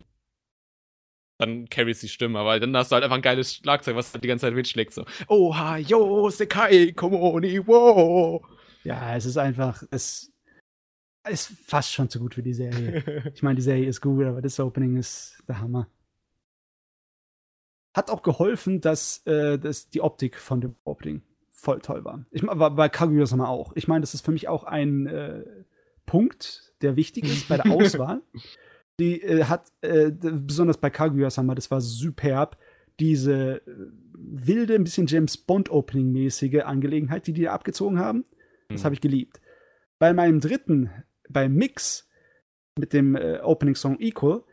Dann 1.40 1.68
carries 1.70 2.00
die 2.00 2.08
Stimme, 2.08 2.38
aber 2.38 2.60
dann 2.60 2.76
hast 2.78 2.92
du 2.92 2.94
halt 2.94 3.04
einfach 3.04 3.16
ein 3.16 3.24
geiles 3.24 3.56
Schlagzeug, 3.56 3.96
was 3.96 4.14
halt 4.14 4.24
die 4.24 4.28
ganze 4.28 4.46
Zeit 4.46 4.54
mitschlägt. 4.54 4.94
So, 4.94 5.06
Oha, 5.28 5.78
yo, 5.78 6.30
Sekai, 6.30 6.92
Komoni, 6.92 7.66
wow. 7.66 8.46
Ja, 8.84 9.16
es 9.16 9.26
ist 9.26 9.38
einfach, 9.38 9.84
es 9.90 10.32
ist 11.28 11.52
fast 11.66 11.92
schon 11.94 12.10
zu 12.10 12.20
gut 12.20 12.36
für 12.36 12.44
die 12.44 12.54
Serie. 12.54 13.04
Ich 13.34 13.42
meine, 13.42 13.56
die 13.56 13.64
Serie 13.64 13.88
ist 13.88 14.02
gut, 14.02 14.26
aber 14.26 14.42
das 14.42 14.60
Opening 14.60 14.98
ist 14.98 15.44
der 15.48 15.60
Hammer. 15.60 15.88
Hat 17.96 18.10
auch 18.10 18.22
geholfen, 18.22 18.80
dass, 18.80 19.26
äh, 19.26 19.58
dass 19.58 19.90
die 19.90 20.02
Optik 20.02 20.38
von 20.38 20.62
dem 20.62 20.76
Opening 20.84 21.24
voll 21.50 21.80
toll 21.80 22.04
war. 22.06 22.26
Ich 22.32 22.42
meine, 22.44 22.60
war 22.60 22.72
bei 22.72 22.88
Kaguya-sama 22.90 23.48
auch. 23.48 23.74
Ich 23.76 23.88
meine, 23.88 24.02
das 24.02 24.14
ist 24.14 24.26
für 24.26 24.32
mich 24.32 24.48
auch 24.48 24.64
ein 24.64 25.08
äh, 25.08 25.44
Punkt, 26.06 26.71
der 26.82 26.96
wichtig 26.96 27.26
ist 27.26 27.48
bei 27.48 27.58
der 27.58 27.72
Auswahl. 27.72 28.22
Die 29.00 29.22
äh, 29.22 29.46
hat, 29.46 29.72
äh, 29.82 30.12
besonders 30.12 30.78
bei 30.78 30.90
Kaguya-sama, 30.90 31.56
das 31.56 31.72
war 31.72 31.82
superb, 31.82 32.58
diese 33.00 33.58
äh, 33.58 33.62
wilde, 34.14 34.76
ein 34.76 34.84
bisschen 34.84 35.08
James 35.08 35.38
Bond-Opening-mäßige 35.38 36.64
Angelegenheit, 36.64 37.26
die 37.28 37.34
die 37.34 37.44
da 37.44 37.54
abgezogen 37.54 38.00
haben. 38.00 38.26
Das 38.70 38.82
Hm. 38.82 38.86
habe 38.86 38.96
ich 38.96 39.02
geliebt. 39.02 39.42
Bei 40.00 40.14
meinem 40.14 40.40
dritten, 40.40 40.90
beim 41.30 41.54
Mix 41.54 42.10
mit 42.78 42.94
dem 42.94 43.16
äh, 43.16 43.40
Opening-Song 43.40 44.00
Equal, 44.00 44.44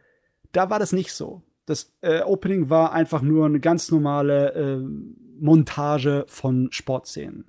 da 0.52 0.70
war 0.70 0.78
das 0.78 0.92
nicht 0.92 1.12
so. 1.12 1.42
Das 1.66 1.94
äh, 2.00 2.22
Opening 2.22 2.70
war 2.70 2.92
einfach 2.92 3.20
nur 3.22 3.46
eine 3.46 3.60
ganz 3.60 3.90
normale 3.90 4.54
äh, 4.54 4.78
Montage 5.38 6.24
von 6.28 6.68
Sportszenen. 6.72 7.44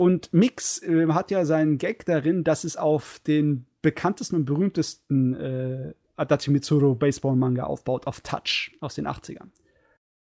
Und 0.00 0.32
Mix 0.32 0.82
äh, 0.82 1.08
hat 1.08 1.30
ja 1.30 1.44
seinen 1.44 1.76
Gag 1.76 2.06
darin, 2.06 2.42
dass 2.42 2.64
es 2.64 2.78
auf 2.78 3.20
den 3.26 3.66
bekanntesten 3.82 4.36
und 4.36 4.44
berühmtesten 4.46 5.34
äh, 5.34 5.92
Adachi 6.16 6.50
Mitsuru 6.50 6.94
Baseball-Manga 6.94 7.64
aufbaut, 7.64 8.06
auf 8.06 8.22
Touch 8.22 8.74
aus 8.80 8.94
den 8.94 9.06
80ern. 9.06 9.50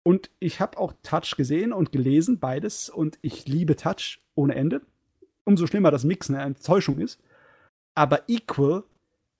Und 0.05 0.29
ich 0.39 0.59
habe 0.59 0.77
auch 0.77 0.91
Touch 1.01 1.37
gesehen 1.37 1.71
und 1.71 1.93
gelesen, 1.93 2.39
beides, 2.39 2.89
und 2.89 3.17
ich 3.21 3.47
liebe 3.47 3.77
Touch 3.77 4.19
ohne 4.35 4.53
Ende. 4.55 4.81
Umso 5.45 5.65
schlimmer, 5.65 5.91
dass 5.91 6.03
Mix 6.03 6.29
eine 6.29 6.41
Enttäuschung 6.41 6.99
ist. 6.99 7.21
Aber 7.95 8.27
Equal, 8.27 8.83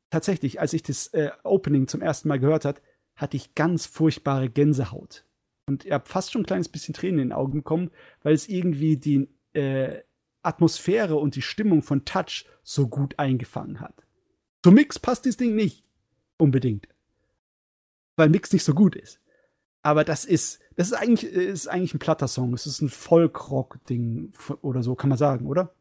tatsächlich, 0.09 0.61
als 0.61 0.71
ich 0.71 0.83
das 0.83 1.07
äh, 1.07 1.31
Opening 1.43 1.89
zum 1.89 1.99
ersten 1.99 2.29
Mal 2.29 2.39
gehört 2.39 2.63
hat, 2.63 2.81
hatte 3.17 3.35
ich 3.35 3.55
ganz 3.55 3.87
furchtbare 3.87 4.49
Gänsehaut. 4.49 5.25
Und 5.67 5.83
ich 5.83 5.91
habe 5.91 6.07
fast 6.07 6.31
schon 6.31 6.43
ein 6.43 6.47
kleines 6.47 6.69
bisschen 6.69 6.93
Tränen 6.93 7.19
in 7.19 7.27
den 7.27 7.33
Augen 7.33 7.55
bekommen, 7.55 7.91
weil 8.21 8.33
es 8.33 8.47
irgendwie 8.47 8.95
die 8.95 9.27
äh, 9.51 10.01
Atmosphäre 10.43 11.15
und 11.15 11.35
die 11.35 11.41
Stimmung 11.41 11.81
von 11.81 12.05
Touch 12.05 12.45
so 12.61 12.87
gut 12.87 13.17
eingefangen 13.17 13.79
hat. 13.79 14.03
Zum 14.63 14.75
Mix 14.75 14.99
passt 14.99 15.25
dieses 15.25 15.37
Ding 15.37 15.55
nicht 15.55 15.83
unbedingt. 16.37 16.87
Weil 18.15 18.29
Mix 18.29 18.53
nicht 18.53 18.63
so 18.63 18.73
gut 18.73 18.95
ist. 18.95 19.19
Aber 19.81 20.03
das 20.03 20.23
ist, 20.23 20.59
das 20.75 20.87
ist 20.87 20.93
eigentlich, 20.93 21.31
ist 21.31 21.67
eigentlich 21.67 21.93
ein 21.93 21.99
platter 21.99 22.27
Song. 22.27 22.53
Es 22.53 22.65
ist 22.65 22.81
ein 22.81 22.89
Folkrock-Ding 22.89 24.31
oder 24.61 24.83
so, 24.83 24.95
kann 24.95 25.09
man 25.09 25.17
sagen, 25.17 25.47
oder? 25.47 25.73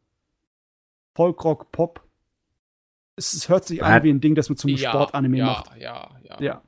Folkrock, 1.15 1.71
Pop. 1.71 2.03
Es, 3.15 3.33
es 3.33 3.47
hört 3.47 3.65
sich 3.65 3.83
an 3.83 4.03
wie 4.03 4.09
ein 4.09 4.19
Ding, 4.19 4.35
das 4.35 4.49
man 4.49 4.57
zum 4.57 4.71
ja, 4.71 4.89
Sportanime 4.89 5.37
ja, 5.37 5.45
macht. 5.45 5.77
Ja, 5.77 6.11
ja, 6.23 6.41
Ja. 6.41 6.61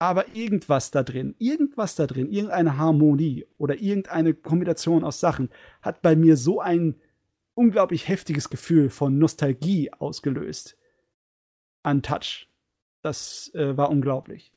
Aber 0.00 0.34
irgendwas 0.36 0.92
da 0.92 1.02
drin, 1.02 1.34
irgendwas 1.38 1.96
da 1.96 2.06
drin, 2.06 2.30
irgendeine 2.30 2.76
Harmonie 2.76 3.46
oder 3.56 3.80
irgendeine 3.80 4.32
Kombination 4.32 5.02
aus 5.02 5.18
Sachen 5.18 5.48
hat 5.82 6.02
bei 6.02 6.14
mir 6.14 6.36
so 6.36 6.60
ein 6.60 6.94
unglaublich 7.58 8.08
heftiges 8.08 8.48
Gefühl 8.48 8.88
von 8.88 9.18
Nostalgie 9.18 9.92
ausgelöst. 9.92 10.76
An 11.82 12.02
Touch. 12.02 12.48
Das 13.02 13.50
äh, 13.54 13.76
war 13.76 13.90
unglaublich. 13.90 14.52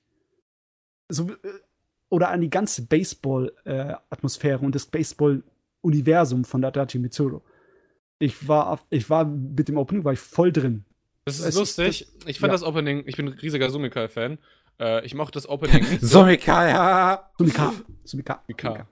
So, 1.10 1.30
äh, 1.32 1.36
oder 2.10 2.30
an 2.30 2.42
die 2.42 2.50
ganze 2.50 2.86
Baseball-Atmosphäre 2.88 4.60
und 4.60 4.76
das 4.76 4.86
Baseball-Universum 4.86 6.46
von 6.46 6.64
Adachi 6.64 7.00
Mitsuru. 7.00 7.42
Ich 8.20 8.48
war, 8.48 8.70
auf, 8.72 8.86
ich 8.90 9.10
war 9.10 9.26
mit 9.26 9.68
dem 9.68 9.78
Opening 9.78 10.04
war 10.04 10.14
ich 10.14 10.20
voll 10.20 10.52
drin. 10.52 10.86
Das 11.26 11.36
ist 11.40 11.42
Es 11.42 11.48
ist- 11.50 11.60
lustig. 11.60 12.08
ich 12.26 12.40
fand 12.40 12.50
ja. 12.50 12.54
das 12.54 12.64
Opening, 12.64 13.04
ich 13.08 13.16
bin 13.18 13.28
ein 13.28 13.34
riesiger 13.34 13.70
Sumikai-Fan. 13.70 14.38
Äh, 14.80 15.06
ich 15.06 15.14
mochte 15.16 15.34
das 15.34 15.48
Opening. 15.48 15.86
Somika, 16.02 16.68
ja. 16.68 17.32
Sumika. 17.38 17.74
Sumika. 18.04 18.44
Sumika. 18.48 18.88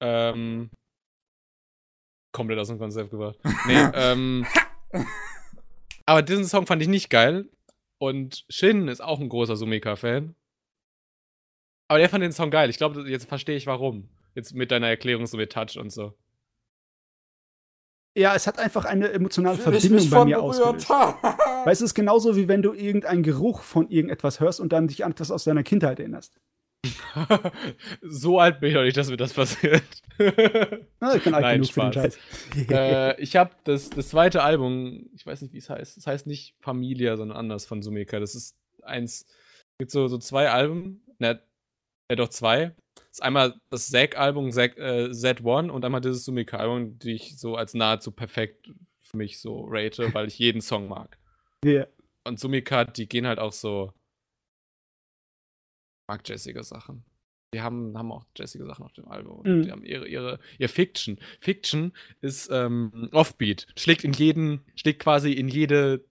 Ähm, 0.00 0.70
komplett 2.32 2.58
aus 2.58 2.68
dem 2.68 2.78
Konzept 2.78 3.10
gebracht. 3.10 3.38
Nee, 3.66 3.82
ähm, 3.94 4.46
aber 6.06 6.22
diesen 6.22 6.44
Song 6.44 6.66
fand 6.66 6.82
ich 6.82 6.88
nicht 6.88 7.10
geil. 7.10 7.48
Und 7.98 8.44
Shin 8.48 8.88
ist 8.88 9.00
auch 9.00 9.20
ein 9.20 9.28
großer 9.28 9.56
Sumika-Fan. 9.56 10.34
Aber 11.88 11.98
der 11.98 12.08
fand 12.08 12.24
den 12.24 12.32
Song 12.32 12.50
geil. 12.50 12.68
Ich 12.70 12.78
glaube, 12.78 13.08
jetzt 13.08 13.28
verstehe 13.28 13.56
ich 13.56 13.66
warum. 13.66 14.08
Jetzt 14.34 14.54
mit 14.54 14.70
deiner 14.70 14.88
Erklärung 14.88 15.26
so 15.26 15.36
mit 15.36 15.52
Touch 15.52 15.76
und 15.78 15.90
so. 15.90 16.14
Ja, 18.16 18.34
es 18.34 18.46
hat 18.46 18.58
einfach 18.58 18.84
eine 18.84 19.10
emotionale 19.12 19.56
Verbindung 19.56 20.10
bei 20.10 20.24
mir 20.24 20.42
ausgelöst. 20.42 20.88
Weißt 20.90 21.80
du, 21.80 21.84
es 21.84 21.90
ist 21.92 21.94
genauso 21.94 22.36
wie 22.36 22.48
wenn 22.48 22.60
du 22.60 22.72
irgendeinen 22.72 23.22
Geruch 23.22 23.62
von 23.62 23.88
irgendetwas 23.88 24.40
hörst 24.40 24.60
und 24.60 24.72
dann 24.72 24.88
dich 24.88 25.04
an 25.04 25.12
etwas 25.12 25.30
aus 25.30 25.44
deiner 25.44 25.62
Kindheit 25.62 25.98
erinnerst. 25.98 26.38
so 28.02 28.38
alt 28.40 28.60
bin 28.60 28.70
ich 28.70 28.74
noch 28.74 28.82
nicht, 28.82 28.96
dass 28.96 29.08
mir 29.08 29.16
das 29.16 29.32
passiert. 29.32 29.84
Na, 31.00 31.14
ich 31.16 31.22
bin 31.22 31.34
alt 31.34 31.42
Nein, 31.42 31.60
genug 31.60 31.72
für 31.72 31.80
den 31.80 31.92
Spaß. 31.92 32.18
Scheiß. 32.54 32.70
äh, 32.70 33.20
ich 33.22 33.36
habe 33.36 33.54
das, 33.64 33.90
das 33.90 34.08
zweite 34.08 34.42
Album, 34.42 35.08
ich 35.14 35.24
weiß 35.24 35.42
nicht, 35.42 35.54
wie 35.54 35.58
es 35.58 35.70
heißt. 35.70 35.96
Es 35.96 36.06
heißt 36.06 36.26
nicht 36.26 36.56
Familia, 36.60 37.16
sondern 37.16 37.36
anders 37.36 37.66
von 37.66 37.82
Sumika. 37.82 38.18
Das 38.18 38.34
ist 38.34 38.56
eins, 38.82 39.26
es 39.26 39.78
gibt 39.78 39.90
so, 39.90 40.08
so 40.08 40.18
zwei 40.18 40.50
Alben, 40.50 41.04
ne, 41.18 41.40
ne, 42.10 42.16
doch 42.16 42.28
zwei. 42.28 42.74
Das 42.94 43.18
ist 43.18 43.22
einmal 43.22 43.54
das 43.70 43.88
Zack-Album 43.88 44.50
Zack, 44.50 44.76
äh, 44.78 45.08
Z1 45.10 45.70
und 45.70 45.84
einmal 45.84 46.00
dieses 46.00 46.24
Sumika-Album, 46.24 46.98
die 46.98 47.12
ich 47.12 47.38
so 47.38 47.56
als 47.56 47.74
nahezu 47.74 48.10
perfekt 48.10 48.72
für 49.00 49.16
mich 49.16 49.40
so 49.40 49.66
rate, 49.68 50.12
weil 50.14 50.26
ich 50.28 50.38
jeden 50.38 50.60
Song 50.60 50.88
mag. 50.88 51.18
Ja. 51.64 51.86
Und 52.24 52.40
Sumika, 52.40 52.84
die 52.84 53.08
gehen 53.08 53.26
halt 53.26 53.38
auch 53.38 53.52
so. 53.52 53.92
Mag 56.12 56.28
jazzige 56.28 56.62
Sachen. 56.62 57.04
Die 57.54 57.62
haben, 57.62 57.96
haben 57.96 58.12
auch 58.12 58.26
jazzige 58.36 58.66
Sachen 58.66 58.84
auf 58.84 58.92
dem 58.92 59.08
Album. 59.08 59.40
Mhm. 59.46 59.62
Die 59.62 59.72
haben 59.72 59.82
ihre, 59.82 60.06
ihre, 60.06 60.38
ihr 60.58 60.68
Fiction. 60.68 61.18
Fiction 61.40 61.94
ist 62.20 62.50
ähm, 62.52 63.08
Offbeat. 63.12 63.66
Schlägt 63.78 64.04
in 64.04 64.12
jeden, 64.12 64.60
schlägt 64.74 65.00
quasi 65.00 65.32
in 65.32 65.48
jede, 65.48 66.04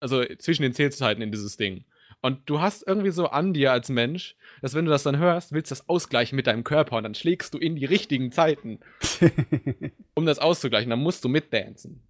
also 0.00 0.24
zwischen 0.38 0.64
den 0.64 0.72
Zählzeiten 0.72 1.22
in 1.22 1.30
dieses 1.30 1.56
Ding. 1.56 1.84
Und 2.20 2.50
du 2.50 2.60
hast 2.60 2.84
irgendwie 2.84 3.12
so 3.12 3.28
an 3.28 3.54
dir 3.54 3.70
als 3.70 3.90
Mensch, 3.90 4.34
dass 4.60 4.74
wenn 4.74 4.86
du 4.86 4.90
das 4.90 5.04
dann 5.04 5.18
hörst, 5.18 5.52
willst 5.52 5.70
du 5.70 5.76
das 5.76 5.88
ausgleichen 5.88 6.34
mit 6.34 6.48
deinem 6.48 6.64
Körper 6.64 6.96
und 6.96 7.04
dann 7.04 7.14
schlägst 7.14 7.54
du 7.54 7.58
in 7.58 7.76
die 7.76 7.84
richtigen 7.84 8.32
Zeiten, 8.32 8.80
um 10.14 10.26
das 10.26 10.40
auszugleichen. 10.40 10.90
Dann 10.90 11.00
musst 11.00 11.22
du 11.24 11.28
mitdancen. 11.28 12.02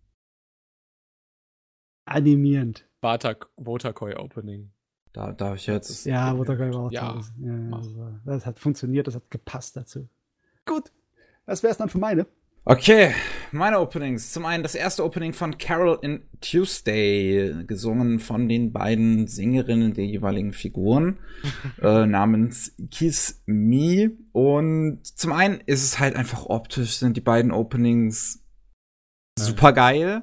Animierend. 2.07 2.89
Batak 3.03 3.51
Wotakoi 3.57 4.15
Opening. 4.15 4.73
Da 5.12 5.33
darf 5.33 5.57
ich 5.57 5.67
jetzt. 5.67 6.07
Ja, 6.07 6.39
Watergirl 6.39 6.73
war 6.73 6.81
auch 6.85 6.93
Ja, 6.93 7.12
toll. 7.12 7.23
Ja, 7.41 7.53
mach. 7.53 7.83
das, 8.25 8.47
hat 8.47 8.59
funktioniert, 8.59 9.07
das 9.07 9.15
hat 9.15 9.31
gepasst 9.31 9.77
dazu. 9.77 10.09
Gut, 10.65 10.91
das 11.47 11.62
wär's 11.62 11.77
dann 11.77 11.89
für 11.89 11.99
meine. 11.99 12.27
Okay, 12.65 13.12
meine 13.51 13.81
Openings. 13.81 14.33
Zum 14.33 14.47
einen 14.47 14.62
das 14.62 14.77
erste 14.77 15.05
Opening 15.05 15.33
von 15.33 15.59
Carol 15.59 15.99
in 16.01 16.23
Tuesday, 16.41 17.65
gesungen 17.67 18.21
von 18.21 18.49
den 18.49 18.73
beiden 18.73 19.27
Sängerinnen 19.27 19.95
der 19.95 20.07
jeweiligen 20.07 20.53
Figuren, 20.53 21.19
äh, 21.83 22.07
namens 22.07 22.77
Kiss 22.93 23.43
Me. 23.47 24.12
Und 24.31 25.01
zum 25.05 25.33
einen 25.33 25.61
ist 25.67 25.83
es 25.83 25.99
halt 25.99 26.15
einfach 26.15 26.47
optisch, 26.47 26.99
sind 26.99 27.17
die 27.17 27.21
beiden 27.21 27.51
Openings 27.51 28.45
super 29.37 29.73
geil. 29.73 30.23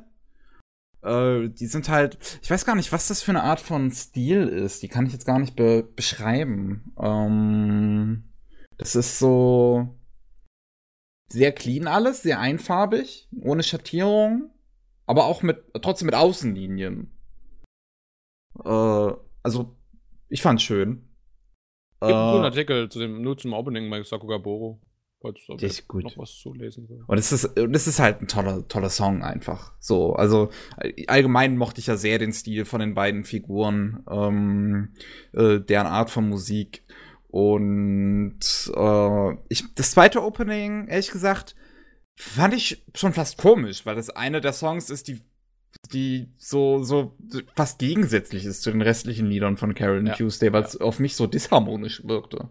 Äh, 1.01 1.49
die 1.49 1.67
sind 1.67 1.89
halt, 1.89 2.17
ich 2.41 2.49
weiß 2.49 2.65
gar 2.65 2.75
nicht, 2.75 2.91
was 2.91 3.07
das 3.07 3.21
für 3.21 3.31
eine 3.31 3.43
Art 3.43 3.59
von 3.59 3.91
Stil 3.91 4.47
ist. 4.47 4.83
Die 4.83 4.87
kann 4.87 5.05
ich 5.05 5.13
jetzt 5.13 5.25
gar 5.25 5.39
nicht 5.39 5.55
be 5.55 5.83
beschreiben. 5.95 6.93
Ähm, 6.99 8.33
das 8.77 8.95
ist 8.95 9.19
so 9.19 9.97
sehr 11.31 11.51
clean 11.51 11.87
alles, 11.87 12.23
sehr 12.23 12.39
einfarbig, 12.39 13.29
ohne 13.41 13.63
Schattierung, 13.63 14.49
aber 15.05 15.25
auch 15.25 15.41
mit 15.43 15.63
trotzdem 15.81 16.07
mit 16.07 16.15
Außenlinien. 16.15 17.11
Äh, 18.63 19.11
also 19.43 19.77
ich 20.27 20.41
fand's 20.41 20.63
schön. 20.63 21.07
Gibt 22.01 22.13
einen 22.13 22.31
guten 22.31 22.43
Äh, 22.43 22.47
Artikel 22.47 22.89
zu 22.89 22.99
dem, 22.99 23.21
nur 23.21 23.37
zum 23.37 23.53
Opening 23.53 23.89
bei 23.89 24.01
Sakugaboro. 24.03 24.81
Falls 25.21 25.39
Der 25.59 25.67
ist 25.67 25.87
gut. 25.89 26.03
noch 26.05 26.17
was 26.17 26.33
zu 26.37 26.53
lesen 26.53 26.87
will. 26.87 27.03
Und 27.05 27.17
es 27.17 27.31
ist, 27.33 27.57
und 27.59 27.75
es 27.75 27.87
ist 27.87 27.99
halt 27.99 28.21
ein 28.21 28.27
toller, 28.29 28.65
toller 28.69 28.89
Song 28.89 29.21
einfach. 29.21 29.73
So, 29.79 30.13
also 30.13 30.49
allgemein 31.07 31.57
mochte 31.57 31.81
ich 31.81 31.87
ja 31.87 31.97
sehr 31.97 32.19
den 32.19 32.31
Stil 32.31 32.63
von 32.63 32.79
den 32.79 32.93
beiden 32.93 33.25
Figuren, 33.25 34.03
ähm, 34.09 34.93
äh, 35.33 35.59
deren 35.59 35.87
Art 35.87 36.09
von 36.09 36.29
Musik. 36.29 36.83
Und 37.27 38.39
äh, 38.75 39.31
ich, 39.49 39.63
das 39.75 39.91
zweite 39.91 40.23
Opening, 40.23 40.87
ehrlich 40.87 41.11
gesagt, 41.11 41.55
fand 42.15 42.53
ich 42.53 42.85
schon 42.95 43.13
fast 43.13 43.37
komisch, 43.37 43.85
weil 43.85 43.95
das 43.95 44.09
eine 44.09 44.41
der 44.41 44.53
Songs 44.53 44.89
ist, 44.89 45.09
die, 45.09 45.21
die 45.93 46.29
so, 46.37 46.81
so 46.83 47.15
fast 47.55 47.79
gegensätzlich 47.79 48.45
ist 48.45 48.61
zu 48.61 48.71
den 48.71 48.81
restlichen 48.81 49.27
Liedern 49.27 49.57
von 49.57 49.75
Carol 49.75 50.07
Ja. 50.07 50.15
Tuesday, 50.15 50.51
weil 50.53 50.63
es 50.63 50.79
auf 50.79 50.99
mich 50.99 51.15
so 51.15 51.27
disharmonisch 51.27 52.05
wirkte. 52.07 52.49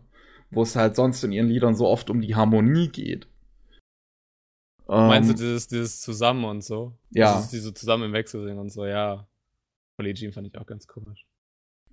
Wo 0.50 0.62
es 0.62 0.76
halt 0.76 0.97
sonst 0.97 1.22
in 1.24 1.32
ihren 1.32 1.48
Liedern 1.48 1.74
so 1.74 1.86
oft 1.86 2.10
um 2.10 2.20
die 2.20 2.34
Harmonie 2.34 2.88
geht. 2.88 3.28
Meinst 4.86 5.28
du 5.28 5.34
Ähm, 5.34 5.38
dieses, 5.38 5.68
dieses 5.68 6.00
Zusammen 6.00 6.44
und 6.44 6.64
so? 6.64 6.97
Ja. 7.10 7.36
Dieses, 7.36 7.50
diese 7.50 7.74
zusammen 7.74 8.04
im 8.04 8.12
Wechsel 8.14 8.42
singen 8.42 8.58
und 8.58 8.70
so, 8.70 8.86
ja. 8.86 9.28
Polygen 9.98 10.32
fand 10.32 10.47
ich 10.47 10.56
auch 10.56 10.66
ganz 10.66 10.86
komisch. 10.86 11.26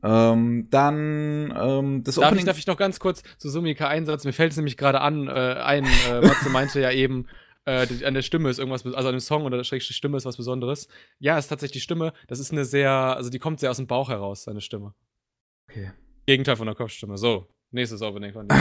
Ähm, 0.03 0.67
dann 0.69 1.53
ähm, 1.57 2.03
das 2.03 2.15
Darf 2.15 2.25
Opening. 2.27 2.39
ich, 2.39 2.45
darf 2.45 2.57
ich 2.57 2.67
noch 2.67 2.77
ganz 2.77 2.99
kurz 2.99 3.23
zu 3.37 3.49
Sumika 3.49 3.87
einsetzen? 3.87 4.27
Mir 4.27 4.33
fällt 4.33 4.51
es 4.51 4.57
nämlich 4.57 4.77
gerade 4.77 5.01
an, 5.01 5.27
äh, 5.27 5.31
ein, 5.31 5.83
äh, 5.83 6.21
Matze 6.21 6.49
meinte 6.49 6.79
ja 6.79 6.91
eben, 6.91 7.27
äh, 7.65 7.87
an 8.05 8.13
der 8.13 8.21
Stimme 8.21 8.49
ist 8.49 8.59
irgendwas, 8.59 8.85
also 8.85 9.07
an 9.09 9.15
dem 9.15 9.19
Song 9.19 9.43
oder 9.43 9.57
der 9.57 9.63
schrägstrich 9.63 9.97
Stimme 9.97 10.17
ist 10.17 10.25
was 10.25 10.37
Besonderes. 10.37 10.87
Ja, 11.19 11.37
es 11.37 11.45
ist 11.45 11.49
tatsächlich 11.49 11.81
die 11.81 11.83
Stimme. 11.83 12.13
Das 12.27 12.39
ist 12.39 12.51
eine 12.51 12.63
sehr, 12.63 12.91
also 12.91 13.29
die 13.29 13.39
kommt 13.39 13.59
sehr 13.59 13.71
aus 13.71 13.77
dem 13.77 13.87
Bauch 13.87 14.09
heraus, 14.09 14.43
seine 14.43 14.61
Stimme. 14.61 14.93
okay. 15.69 15.91
Gegenteil 16.27 16.55
von 16.55 16.67
der 16.67 16.75
Kopfstimme. 16.75 17.17
So, 17.17 17.47
nächstes 17.75 18.01
Opening 18.01 18.33
von 18.33 18.47
dir. 18.49 18.55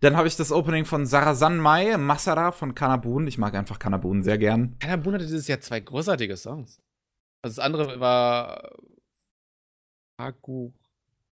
Dann 0.00 0.16
habe 0.16 0.26
ich 0.26 0.36
das 0.36 0.50
Opening 0.50 0.86
von 0.86 1.04
Sarazan 1.04 1.58
Mai, 1.58 1.98
Masara 1.98 2.52
von 2.52 2.74
Kanabun. 2.74 3.26
Ich 3.26 3.36
mag 3.36 3.54
einfach 3.54 3.78
Kanabun 3.78 4.22
sehr 4.22 4.38
gern. 4.38 4.78
Kanabun 4.78 5.14
hatte 5.14 5.26
dieses 5.26 5.46
Jahr 5.46 5.60
zwei 5.60 5.80
großartige 5.80 6.36
Songs. 6.38 6.80
Also 7.42 7.56
das 7.56 7.58
andere 7.58 8.00
war 8.00 8.70
Haku 10.18 10.72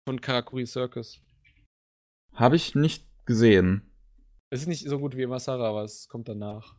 von 0.06 0.20
Karakuri 0.20 0.66
Circus. 0.66 1.20
Habe 2.34 2.56
ich 2.56 2.74
nicht 2.74 3.06
gesehen. 3.24 3.90
Es 4.50 4.62
ist 4.62 4.66
nicht 4.68 4.86
so 4.86 4.98
gut 4.98 5.16
wie 5.16 5.26
Masara, 5.26 5.68
aber 5.68 5.84
es 5.84 6.08
kommt 6.08 6.28
danach. 6.28 6.74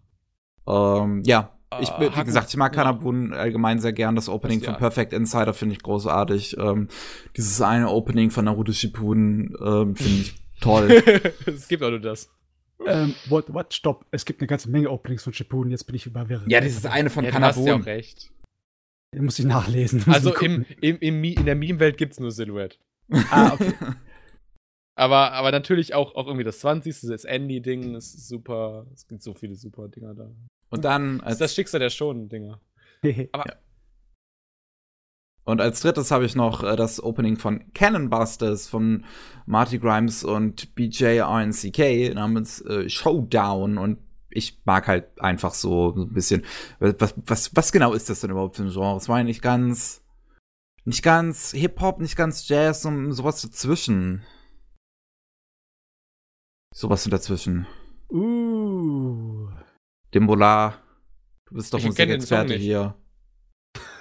Ähm, 0.68 1.24
ja. 1.26 1.59
Ich, 1.82 1.90
Ah, 1.90 2.02
wie 2.02 2.06
Haku- 2.08 2.26
gesagt, 2.26 2.50
ich 2.50 2.58
mag 2.58 2.76
ja. 2.76 2.82
Kanabun 2.84 3.32
allgemein 3.34 3.80
sehr 3.80 3.94
gern. 3.94 4.16
Das 4.16 4.28
Opening 4.28 4.60
Das- 4.60 4.70
von. 4.70 4.78
Perfect 4.78 5.14
Insider 5.14 5.54
finde 5.54 5.76
ich 5.76 5.84
großartig. 5.84 6.58
Ähm, 6.58 6.88
dieses 7.38 7.62
eine 7.62 7.90
Opening 7.90 8.32
von 8.32 8.46
Naruto 8.46 8.72
Shippuden 8.72 9.56
ähm, 9.64 9.96
finde 9.96 10.22
ich 10.22 10.36
toll. 10.62 10.90
es 11.46 11.68
gibt 11.68 11.84
auch 11.84 11.92
nur 11.92 12.00
das. 12.00 12.30
Ähm, 12.88 13.14
what, 13.28 13.54
what, 13.54 13.74
stopp. 13.74 14.06
Es 14.12 14.26
gibt 14.26 14.42
eine 14.42 14.48
ganze 14.48 14.70
Menge 14.70 14.90
Openings 14.90 15.24
von 15.24 15.34
Shippuden, 15.34 15.70
jetzt 15.72 15.84
bin 15.86 15.96
ich 15.96 16.06
überwirrt. 16.06 16.44
ja, 16.48 16.60
dieses 16.62 16.86
eine 16.86 17.10
von 17.10 17.24
ja, 17.26 17.32
du 17.32 17.38
hast 17.40 17.58
ja 17.58 17.64
Kanabun. 17.66 17.82
auch 17.82 17.86
recht. 17.86 18.32
Den 19.14 19.26
muss 19.26 19.38
ich 19.38 19.46
nachlesen. 19.46 20.04
Also 20.08 20.34
im, 20.38 20.66
im, 20.82 20.98
im, 21.00 21.24
in 21.24 21.46
der 21.46 21.56
Meme-Welt 21.56 21.98
gibt 21.98 22.14
es 22.14 22.20
nur 22.20 22.32
Silhouette. 22.32 22.78
Ah, 23.32 23.54
okay. 23.54 23.74
Aber, 24.96 25.32
aber 25.34 25.52
natürlich 25.52 25.94
auch, 25.94 26.16
auch 26.16 26.28
irgendwie 26.28 26.44
das 26.44 26.60
20. 26.60 27.02
das 27.10 27.26
Andy-Ding, 27.26 27.94
das 27.94 28.14
ist 28.14 28.28
super. 28.28 28.86
Es 28.94 29.08
gibt 29.08 29.24
so 29.24 29.34
viele 29.34 29.56
super 29.56 29.88
Dinger 29.88 30.14
da. 30.14 30.30
Und 30.70 30.86
dann 30.86 31.18
Das 31.20 31.26
als 31.26 31.34
ist 31.34 31.42
das 31.42 31.56
Schicksal 31.56 31.80
der 31.80 31.90
Schonen-Dinger. 31.90 32.60
Aber 33.32 33.58
Und 35.46 35.62
als 35.62 35.82
drittes 35.82 36.12
habe 36.12 36.26
ich 36.26 36.36
noch 36.36 36.64
äh, 36.64 36.76
das 36.76 37.02
Opening 37.02 37.38
von 37.38 37.74
Cannon 37.74 38.10
Busters 38.10 38.68
von 38.68 39.06
Marty 39.46 39.80
Grimes 39.80 40.24
und 40.24 40.76
BJ 40.76 41.22
RNCK 41.22 42.14
namens 42.14 42.62
äh, 42.62 42.90
Showdown. 42.90 43.78
Und 43.78 43.98
ich 44.30 44.62
mag 44.66 44.88
halt 44.88 45.20
einfach 45.20 45.54
so, 45.54 45.96
ein 45.96 46.14
bisschen. 46.14 46.46
Was, 46.80 47.16
was, 47.26 47.56
was 47.56 47.72
genau 47.72 47.94
ist 47.94 48.10
das 48.10 48.22
denn 48.22 48.30
überhaupt 48.32 48.58
für 48.58 48.64
ein 48.64 48.72
Genre? 48.72 48.98
Es 48.98 49.10
war 49.10 49.18
ja 49.18 49.24
nicht 49.24 49.42
ganz. 49.42 50.04
Nicht 50.86 51.04
ganz 51.04 51.52
Hip-Hop, 51.52 52.00
nicht 52.00 52.16
ganz 52.16 52.48
Jazz, 52.48 52.86
und 52.86 53.12
sowas 53.12 53.42
dazwischen. 53.42 54.24
Sowas 56.74 57.04
dazwischen. 57.04 57.68
Uh. 58.10 59.39
Dimbola, 60.14 60.82
du 61.48 61.56
bist 61.56 61.74
doch 61.74 61.80
Ich 61.80 61.86
Musikexperte 61.86 62.56
hier. 62.56 62.96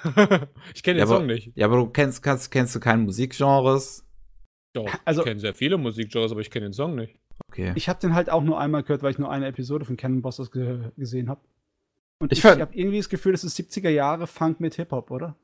ich 0.75 0.83
kenne 0.83 0.95
den 0.95 0.99
Ja, 0.99 1.05
aber- 1.05 1.17
Song 1.17 1.27
nicht. 1.27 1.53
Ja, 1.57 1.67
aber 1.67 1.77
du 1.77 1.89
kennst, 1.91 2.23
kannst, 2.23 2.51
kennst 2.51 2.75
du 2.75 2.81
keine 2.81 3.03
Musikgenres? 3.03 4.05
Doch, 4.75 4.89
Also- 5.05 5.23
ich 5.23 5.27
kenne 5.27 5.41
sehr 5.41 5.55
viele 5.55 5.77
Musikgenres, 5.79 6.31
aber 6.33 6.41
ich 6.41 6.51
kenne 6.51 6.67
den 6.67 6.73
Song 6.73 6.95
nicht. 6.95 7.17
Okay. 7.51 7.73
Ich 7.77 7.89
habe 7.89 8.01
den 8.01 8.15
halt 8.15 8.31
auch 8.31 8.43
nur 8.43 8.59
einmal 8.61 8.83
gehört, 8.83 9.03
weil 9.03 9.13
ich 9.13 9.19
nur 9.19 9.31
eine 9.31 9.47
Episode 9.47 9.85
von 9.85 9.97
Cannon 9.97 10.23
Busters 10.23 10.51
ge 10.51 10.91
gesehen 10.97 11.29
habe. 11.29 11.41
Und 12.21 12.33
Ich 12.33 12.39
ich, 12.41 12.45
habe 12.45 12.75
irgendwie 12.75 12.99
das 12.99 13.09
Gefühl, 13.09 13.33
das 13.33 13.45
ist 13.45 13.57
70er 13.59 13.91
Jahre 13.91 14.27
Funk 14.27 14.61
mit 14.61 14.75
Hip-Hop, 14.75 15.11
oder? 15.11 15.37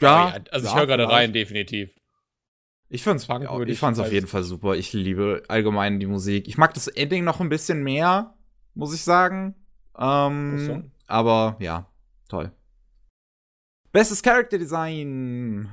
Ja, 0.00 0.36
also 0.50 0.66
ich 0.66 0.72
ja, 0.72 0.78
höre 0.78 0.86
gerade 0.86 1.08
rein, 1.08 1.32
definitiv. 1.32 1.94
Ich 2.94 3.04
fand's, 3.04 3.26
ja, 3.26 3.58
ich 3.72 3.78
fand's 3.78 3.98
auf 3.98 4.12
jeden 4.12 4.26
Fall 4.26 4.42
super. 4.42 4.74
Ich 4.76 4.92
liebe 4.92 5.42
allgemein 5.48 5.98
die 5.98 6.06
Musik. 6.06 6.46
Ich 6.46 6.58
mag 6.58 6.74
das 6.74 6.88
Ending 6.88 7.24
noch 7.24 7.40
ein 7.40 7.48
bisschen 7.48 7.82
mehr, 7.82 8.34
muss 8.74 8.94
ich 8.94 9.02
sagen. 9.02 9.54
Ähm, 9.98 10.92
aber 11.06 11.56
ja, 11.58 11.86
toll. 12.28 12.52
Bestes 13.92 14.22
Character 14.22 14.58
Design. 14.58 15.70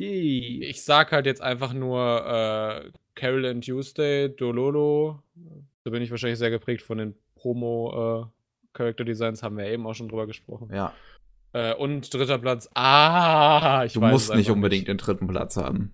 Ich 0.00 0.82
sag 0.82 1.12
halt 1.12 1.26
jetzt 1.26 1.40
einfach 1.40 1.72
nur 1.72 2.26
äh, 2.26 2.90
Carol 3.14 3.46
and 3.46 3.64
Tuesday, 3.64 4.28
Dololo. 4.34 5.22
Da 5.84 5.90
bin 5.90 6.02
ich 6.02 6.10
wahrscheinlich 6.10 6.40
sehr 6.40 6.50
geprägt 6.50 6.82
von 6.82 6.98
den 6.98 7.14
Promo 7.36 8.26
äh, 8.26 8.76
Character 8.76 9.04
Designs, 9.04 9.44
haben 9.44 9.56
wir 9.56 9.66
eben 9.66 9.86
auch 9.86 9.94
schon 9.94 10.08
drüber 10.08 10.26
gesprochen. 10.26 10.70
Ja, 10.72 10.92
Äh, 11.52 11.74
und 11.74 12.12
dritter 12.12 12.38
Platz, 12.38 12.68
ah, 12.74 13.84
ich 13.86 13.92
du 13.92 14.00
musst 14.00 14.34
nicht 14.34 14.50
unbedingt 14.50 14.86
den 14.88 14.98
dritten 14.98 15.26
Platz 15.28 15.56
haben. 15.56 15.92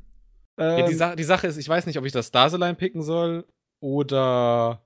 Ja, 0.58 0.76
die, 0.86 0.92
Ähm, 0.92 0.98
Sa 0.98 1.16
die 1.16 1.24
Sache 1.24 1.46
ist, 1.46 1.56
ich 1.56 1.68
weiß 1.68 1.86
nicht, 1.86 1.98
ob 1.98 2.04
ich 2.04 2.12
das 2.12 2.28
Staseline 2.28 2.74
picken 2.74 3.02
soll 3.02 3.44
oder 3.82 4.84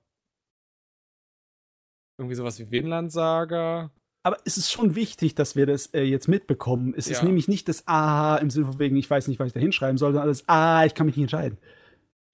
irgendwie 2.17 2.35
sowas 2.35 2.59
wie 2.59 2.69
Vinland 2.71 3.11
Saga. 3.11 3.91
aber 4.23 4.37
es 4.45 4.57
ist 4.57 4.71
schon 4.71 4.95
wichtig, 4.95 5.35
dass 5.35 5.55
wir 5.55 5.65
das 5.65 5.87
äh, 5.93 6.01
jetzt 6.01 6.27
mitbekommen. 6.27 6.93
Es 6.97 7.07
ist 7.07 7.19
Ja. 7.19 7.25
nämlich 7.25 7.47
nicht 7.47 7.67
das 7.69 7.87
A 7.87 8.35
im 8.37 8.49
Sinne 8.49 8.65
von 8.65 8.79
wegen, 8.79 8.97
ich 8.97 9.09
weiß 9.09 9.27
nicht, 9.27 9.39
was 9.39 9.47
ich 9.47 9.53
da 9.53 9.59
hinschreiben 9.59 9.97
soll, 9.97 10.11
sondern 10.11 10.27
das 10.29 10.47
A, 10.49 10.85
ich 10.85 10.93
kann 10.95 11.05
mich 11.05 11.15
nicht 11.15 11.23
entscheiden. 11.23 11.57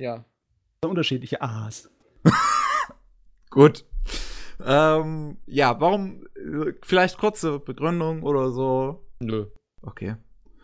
Ja. 0.02 0.18
Das 0.18 0.26
sind 0.84 0.90
unterschiedliche 0.90 1.42
A's. 1.42 1.90
Gut. 3.52 3.86
Ähm, 4.64 5.38
ja, 5.46 5.80
warum? 5.80 6.26
äh, 6.36 6.74
Vielleicht 6.84 7.18
kurze 7.18 7.60
Begründung 7.60 8.24
oder 8.24 8.50
so. 8.52 9.06
Nö. 9.20 9.48
Okay. 9.82 10.16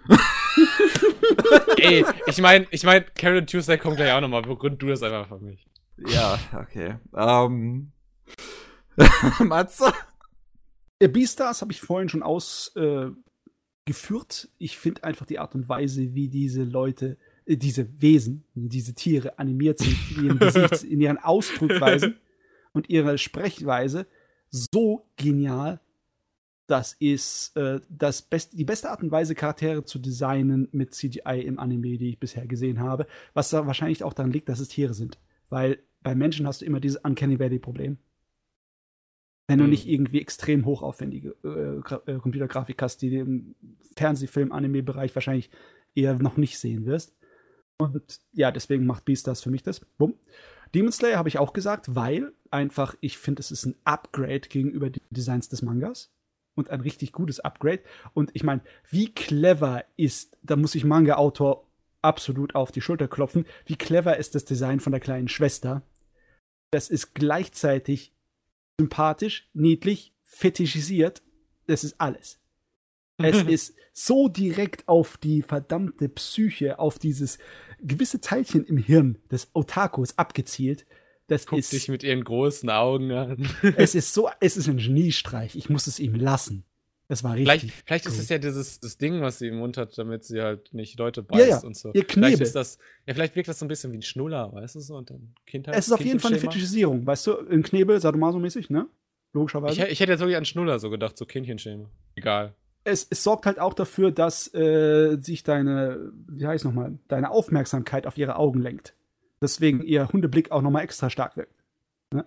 Ey, 1.78 2.06
ich 2.28 2.42
mein, 2.42 2.67
ich 2.72 2.83
mein, 2.83 3.06
Carol 3.15 3.40
and 3.40 3.49
Tuesday 3.49 3.78
kommt 3.78 3.97
gleich 3.97 4.12
auch 4.12 4.22
nochmal. 4.22 4.42
Begründ 4.42 4.81
du 4.81 4.88
das 4.88 5.03
einfach 5.03 5.28
für 5.28 5.40
mich. 5.40 5.65
Ja, 6.08 6.40
okay. 6.53 6.96
Ähm. 7.15 7.92
Matze? 9.40 9.94
Äh, 10.99 11.08
Beastars 11.08 11.62
habe 11.62 11.72
ich 11.72 11.81
vorhin 11.81 12.10
schon 12.10 12.24
ausgeführt. 12.24 13.15
Äh, 13.85 14.47
ich 14.58 14.78
finde 14.78 15.03
einfach 15.03 15.26
die 15.26 15.40
Art 15.40 15.56
und 15.56 15.67
Weise, 15.67 16.14
wie 16.14 16.30
diese 16.30 16.64
Leute, 16.64 17.17
äh, 17.46 17.58
diese 17.58 18.01
Wesen, 18.01 18.46
diese 18.53 18.94
Tiere 18.94 19.40
animiert 19.40 19.80
sind, 19.80 19.97
in 20.17 20.26
ihren, 20.26 20.40
Gesichts-, 20.40 20.83
in 20.83 21.01
ihren 21.01 21.17
Ausdruckweisen 21.17 22.17
und 22.74 22.90
ihrer 22.90 23.17
Sprechweise 23.17 24.08
so 24.49 25.10
genial. 25.17 25.80
Das 26.72 26.94
ist 26.94 27.58
äh, 27.58 27.82
das 27.90 28.22
best 28.22 28.58
die 28.58 28.64
beste 28.64 28.90
Art 28.90 29.04
und 29.04 29.12
Weise, 29.12 29.36
Charaktere 29.36 29.84
zu 29.84 30.00
designen 30.00 30.70
mit 30.72 30.94
CGI 30.94 31.42
im 31.46 31.60
Anime, 31.60 31.98
die 31.98 32.12
ich 32.12 32.20
bisher 32.20 32.48
gesehen 32.48 32.80
habe. 32.80 33.08
Was 33.34 33.50
da 33.50 33.68
wahrscheinlich 33.68 34.06
auch 34.06 34.14
daran 34.14 34.32
liegt, 34.32 34.48
dass 34.48 34.62
es 34.62 34.70
Tiere 34.70 34.94
sind. 34.94 35.20
Weil 35.50 35.80
bei 36.02 36.16
Menschen 36.16 36.48
hast 36.48 36.62
du 36.62 36.66
immer 36.66 36.80
dieses 36.80 37.04
Uncanny 37.04 37.40
Valley-Problem. 37.40 37.98
Wenn 39.50 39.58
du 39.58 39.66
Mhm. 39.66 39.70
nicht 39.70 39.86
irgendwie 39.86 40.22
extrem 40.22 40.66
hochaufwendige 40.66 41.36
äh, 41.44 42.12
äh, 42.12 42.20
Computergrafik 42.20 42.82
hast, 42.82 43.02
die 43.02 43.10
du 43.10 43.20
im 43.20 43.56
Fernsehfilm, 43.98 44.54
Anime-Bereich 44.54 45.14
wahrscheinlich 45.14 45.50
eher 45.94 46.20
noch 46.20 46.38
nicht 46.38 46.58
sehen 46.58 46.86
wirst. 46.86 47.14
Und 47.80 48.22
ja, 48.32 48.50
deswegen 48.50 48.86
macht 48.86 49.04
Beastars 49.04 49.42
für 49.42 49.52
mich 49.52 49.64
das. 49.64 49.82
Bumm. 49.98 50.14
Demon 50.74 50.94
Slayer 50.94 51.18
habe 51.18 51.28
ich 51.28 51.38
auch 51.38 51.52
gesagt, 51.52 51.96
weil 51.96 52.32
einfach 52.50 52.96
ich 53.02 53.18
finde, 53.18 53.42
es 53.42 53.52
ist 53.52 53.66
ein 53.66 53.76
Upgrade 53.84 54.48
gegenüber 54.48 54.90
den 54.90 55.02
Designs 55.10 55.50
des 55.50 55.62
Mangas. 55.64 56.14
Und 56.56 56.69
ein 56.69 56.82
richtig 56.82 57.14
gutes 57.14 57.40
Upgrade. 57.40 57.82
Und 58.14 58.32
ich 58.34 58.44
meine, 58.44 58.62
wie 58.90 59.14
clever 59.14 59.85
ist, 59.96 60.38
da 60.44 60.56
muss 60.56 60.76
ich 60.76 60.84
Manga-Autor 60.84 61.66
absolut 62.01 62.56
auf 62.56 62.72
die 62.72 62.82
Schulter 62.82 63.08
klopfen, 63.08 63.46
wie 63.66 63.76
clever 63.76 64.17
ist 64.17 64.35
das 64.35 64.46
Design 64.46 64.80
von 64.80 64.92
der 64.92 65.00
kleinen 65.00 65.28
Schwester. 65.28 65.84
Das 66.72 66.90
ist 66.90 67.14
gleichzeitig 67.14 68.14
sympathisch, 68.80 69.50
niedlich, 69.53 70.14
fetischisiert. 70.24 71.22
Das 71.67 71.84
ist 71.84 72.00
alles. 72.00 72.40
Es 73.17 73.42
ist 73.48 73.76
so 73.94 74.28
direkt 74.30 74.88
auf 74.88 75.17
die 75.17 75.42
verdammte 75.42 76.10
Psyche, 76.10 76.80
auf 76.80 76.98
dieses 76.98 77.38
gewisse 77.80 78.22
Teilchen 78.22 78.66
im 78.66 78.78
Hirn 78.78 79.17
des 79.30 79.50
Otakus 79.53 80.17
abgezielt. 80.17 80.85
Das 81.31 81.46
Guck 81.46 81.60
ist, 81.60 81.72
dich 81.72 81.88
mit 81.88 82.03
ihren 82.03 82.24
großen 82.24 82.69
Augen 82.69 83.12
an. 83.14 83.49
es 83.78 83.96
ist 83.96 84.14
so, 84.14 84.30
es 84.42 84.58
ist 84.58 84.67
ein 84.67 84.78
Geniestreich. 84.85 85.56
Ich 85.56 85.69
muss 85.69 85.88
es 85.88 85.99
ihm 85.99 86.14
lassen. 86.15 86.65
Das 87.08 87.24
war 87.24 87.35
Vielleicht, 87.35 87.64
richtig. 87.65 87.83
vielleicht 87.85 88.06
ist 88.06 88.14
gut. 88.14 88.22
es 88.24 88.30
ja 88.30 88.38
dieses 88.38 88.80
das 88.80 88.97
Ding, 88.97 89.22
was 89.22 89.40
sie 89.40 89.47
im 89.47 89.58
Mund 89.58 89.76
hat, 89.78 89.97
damit 89.97 90.24
sie 90.24 90.42
halt 90.42 90.74
nicht 90.74 90.97
Leute 90.99 91.22
Ja, 91.22 91.26
beißt 91.38 91.49
ja, 91.49 91.60
und 91.67 91.76
so. 91.76 91.90
ihr 91.94 92.06
Vielleicht 92.08 92.10
Knebel. 92.38 92.42
ist 92.42 92.56
das, 92.56 92.78
ja, 93.06 93.14
vielleicht 93.14 93.35
wirkt 93.35 93.47
das 93.49 93.60
so 93.60 93.65
ein 93.65 93.67
bisschen 93.67 93.92
wie 93.92 93.97
ein 93.97 94.01
Schnuller, 94.01 94.51
weißt 94.53 94.76
du 94.76 94.80
so? 94.81 94.96
Und 94.96 95.10
dann 95.10 95.33
Kindheit. 95.46 95.76
Es 95.76 95.88
ist 95.88 95.94
auf 95.94 96.01
jeden 96.06 96.19
Fall 96.19 96.31
eine. 96.31 96.40
Fetischisierung, 96.40 97.06
weißt 97.06 97.28
du? 97.28 97.38
Ein 97.49 97.64
Knebel, 97.64 97.97
Sadomaso-mäßig, 97.99 98.69
ne? 98.69 98.88
Logischerweise. 99.33 99.74
Ich, 99.85 99.92
ich 99.92 99.99
hätte 99.99 100.12
jetzt 100.14 100.19
wirklich 100.22 100.38
an 100.38 100.46
Schnuller 100.46 100.80
so 100.80 100.90
gedacht, 100.90 101.17
so 101.17 101.26
Kindchenschema. 101.26 101.90
Egal. 102.15 102.53
es, 102.85 103.08
es 103.10 103.24
sorgt 103.24 103.46
halt 103.46 103.60
auch 103.60 103.74
dafür, 103.74 104.12
dass 104.12 104.53
äh, 104.53 105.17
sich 105.22 105.44
deine, 105.44 106.12
wie 106.28 106.46
heißt 106.47 106.64
nochmal, 106.65 106.97
deine 107.08 107.31
Aufmerksamkeit 107.31 108.08
auf 108.08 108.17
ihre 108.17 108.35
Augen 108.38 108.62
lenkt. 108.62 108.94
Deswegen 109.42 109.82
ihr 109.82 110.08
Hundeblick 110.12 110.52
auch 110.52 110.62
nochmal 110.62 110.84
extra 110.84 111.10
stark 111.10 111.36
wirkt. 111.36 111.56
Ne? 112.14 112.26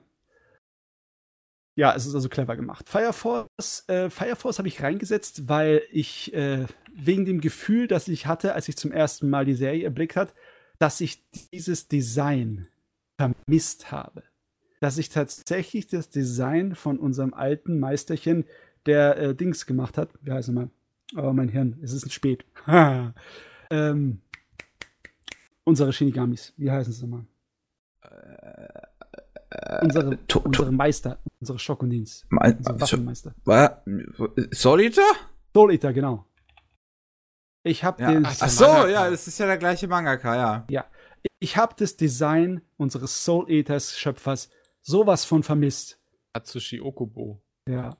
Ja, 1.77 1.95
es 1.95 2.07
ist 2.07 2.15
also 2.15 2.29
clever 2.29 2.57
gemacht. 2.57 2.89
Fire 2.89 3.13
Force, 3.13 3.89
äh, 3.89 4.11
Fire 4.11 4.37
Force 4.37 4.59
habe 4.59 4.69
ich 4.69 4.83
reingesetzt, 4.83 5.49
weil 5.49 5.83
ich 5.93 6.35
äh, 6.35 6.67
wegen 6.93 7.25
dem 7.25 7.41
Gefühl, 7.41 7.87
das 7.87 8.09
ich 8.09 8.27
hatte, 8.27 8.55
als 8.55 8.69
ich 8.69 8.77
zum 8.77 8.93
ersten 8.93 9.31
Mal 9.31 9.45
die 9.45 9.55
Serie 9.55 9.85
erblickt 9.85 10.17
hat, 10.17 10.35
dass 10.79 11.01
ich 11.01 11.25
dieses 11.53 11.89
Design 11.89 12.69
vermisst 13.17 13.93
habe. 13.93 14.25
Dass 14.81 14.99
ich 14.99 15.09
tatsächlich 15.09 15.87
das 15.87 16.11
Design 16.11 16.75
von 16.75 16.99
unserem 16.99 17.33
alten 17.33 17.79
Meisterchen, 17.79 18.45
der 18.87 19.17
äh, 19.17 19.35
Dings 19.35 19.67
gemacht 19.67 19.97
hat, 19.97 20.11
wie 20.21 20.33
heißt 20.33 20.49
er 20.51 20.55
mal? 20.55 20.71
Oh, 21.17 21.33
mein 21.33 21.49
Hirn, 21.49 21.79
es 21.83 21.93
ist 21.93 22.13
spät. 22.13 22.45
ähm, 23.71 24.21
unsere 25.65 25.93
Shinigamis, 25.93 26.53
wie 26.57 26.71
heißen 26.71 26.93
sie 26.93 27.03
nochmal? 27.07 27.27
Unsere, 29.83 30.11
to- 30.27 30.41
to- 30.41 30.41
unsere 30.41 30.73
Meister, 30.73 31.19
unsere 31.41 31.59
Shokunins, 31.59 32.27
Mal- 32.29 32.55
unsere 32.57 32.81
Waffenmeister. 32.81 33.35
Wa- 33.45 33.83
Solita? 34.51 35.03
Soul 35.55 35.73
Eater, 35.73 35.93
genau. 35.93 36.27
Ich 37.63 37.85
habe 37.85 38.03
Ja. 38.03 38.11
den, 38.13 38.27
Ach, 38.27 38.35
Ach 38.41 38.49
so, 38.49 38.65
Mangaka. 38.67 38.89
ja, 38.89 39.11
das 39.11 39.27
ist 39.29 39.39
ja 39.39 39.47
der 39.47 39.57
gleiche 39.59 39.87
Mangaka, 39.89 40.37
ja. 40.69 40.85
ich 41.39 41.57
habe 41.57 41.75
das 41.79 41.97
Design 41.97 42.61
unseres 42.77 43.25
Soul 43.25 43.49
Eaters 43.51 43.97
Schöpfers 43.97 44.51
sowas 44.83 45.25
von 45.25 45.43
vermisst. 45.43 45.99
Atsushi 46.33 46.81
Okubo. 46.81 47.41
Ja. 47.69 47.97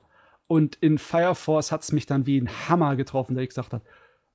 Und 0.49 0.77
in 0.77 0.99
Fire 0.99 1.35
Force 1.35 1.71
hat 1.73 1.83
es 1.83 1.93
mich 1.93 2.05
dann 2.07 2.27
wie 2.27 2.39
ein 2.41 2.49
Hammer 2.69 2.97
getroffen, 2.97 3.35
der 3.35 3.45
ich 3.45 3.51
gesagt 3.51 3.73
habe, 3.73 3.85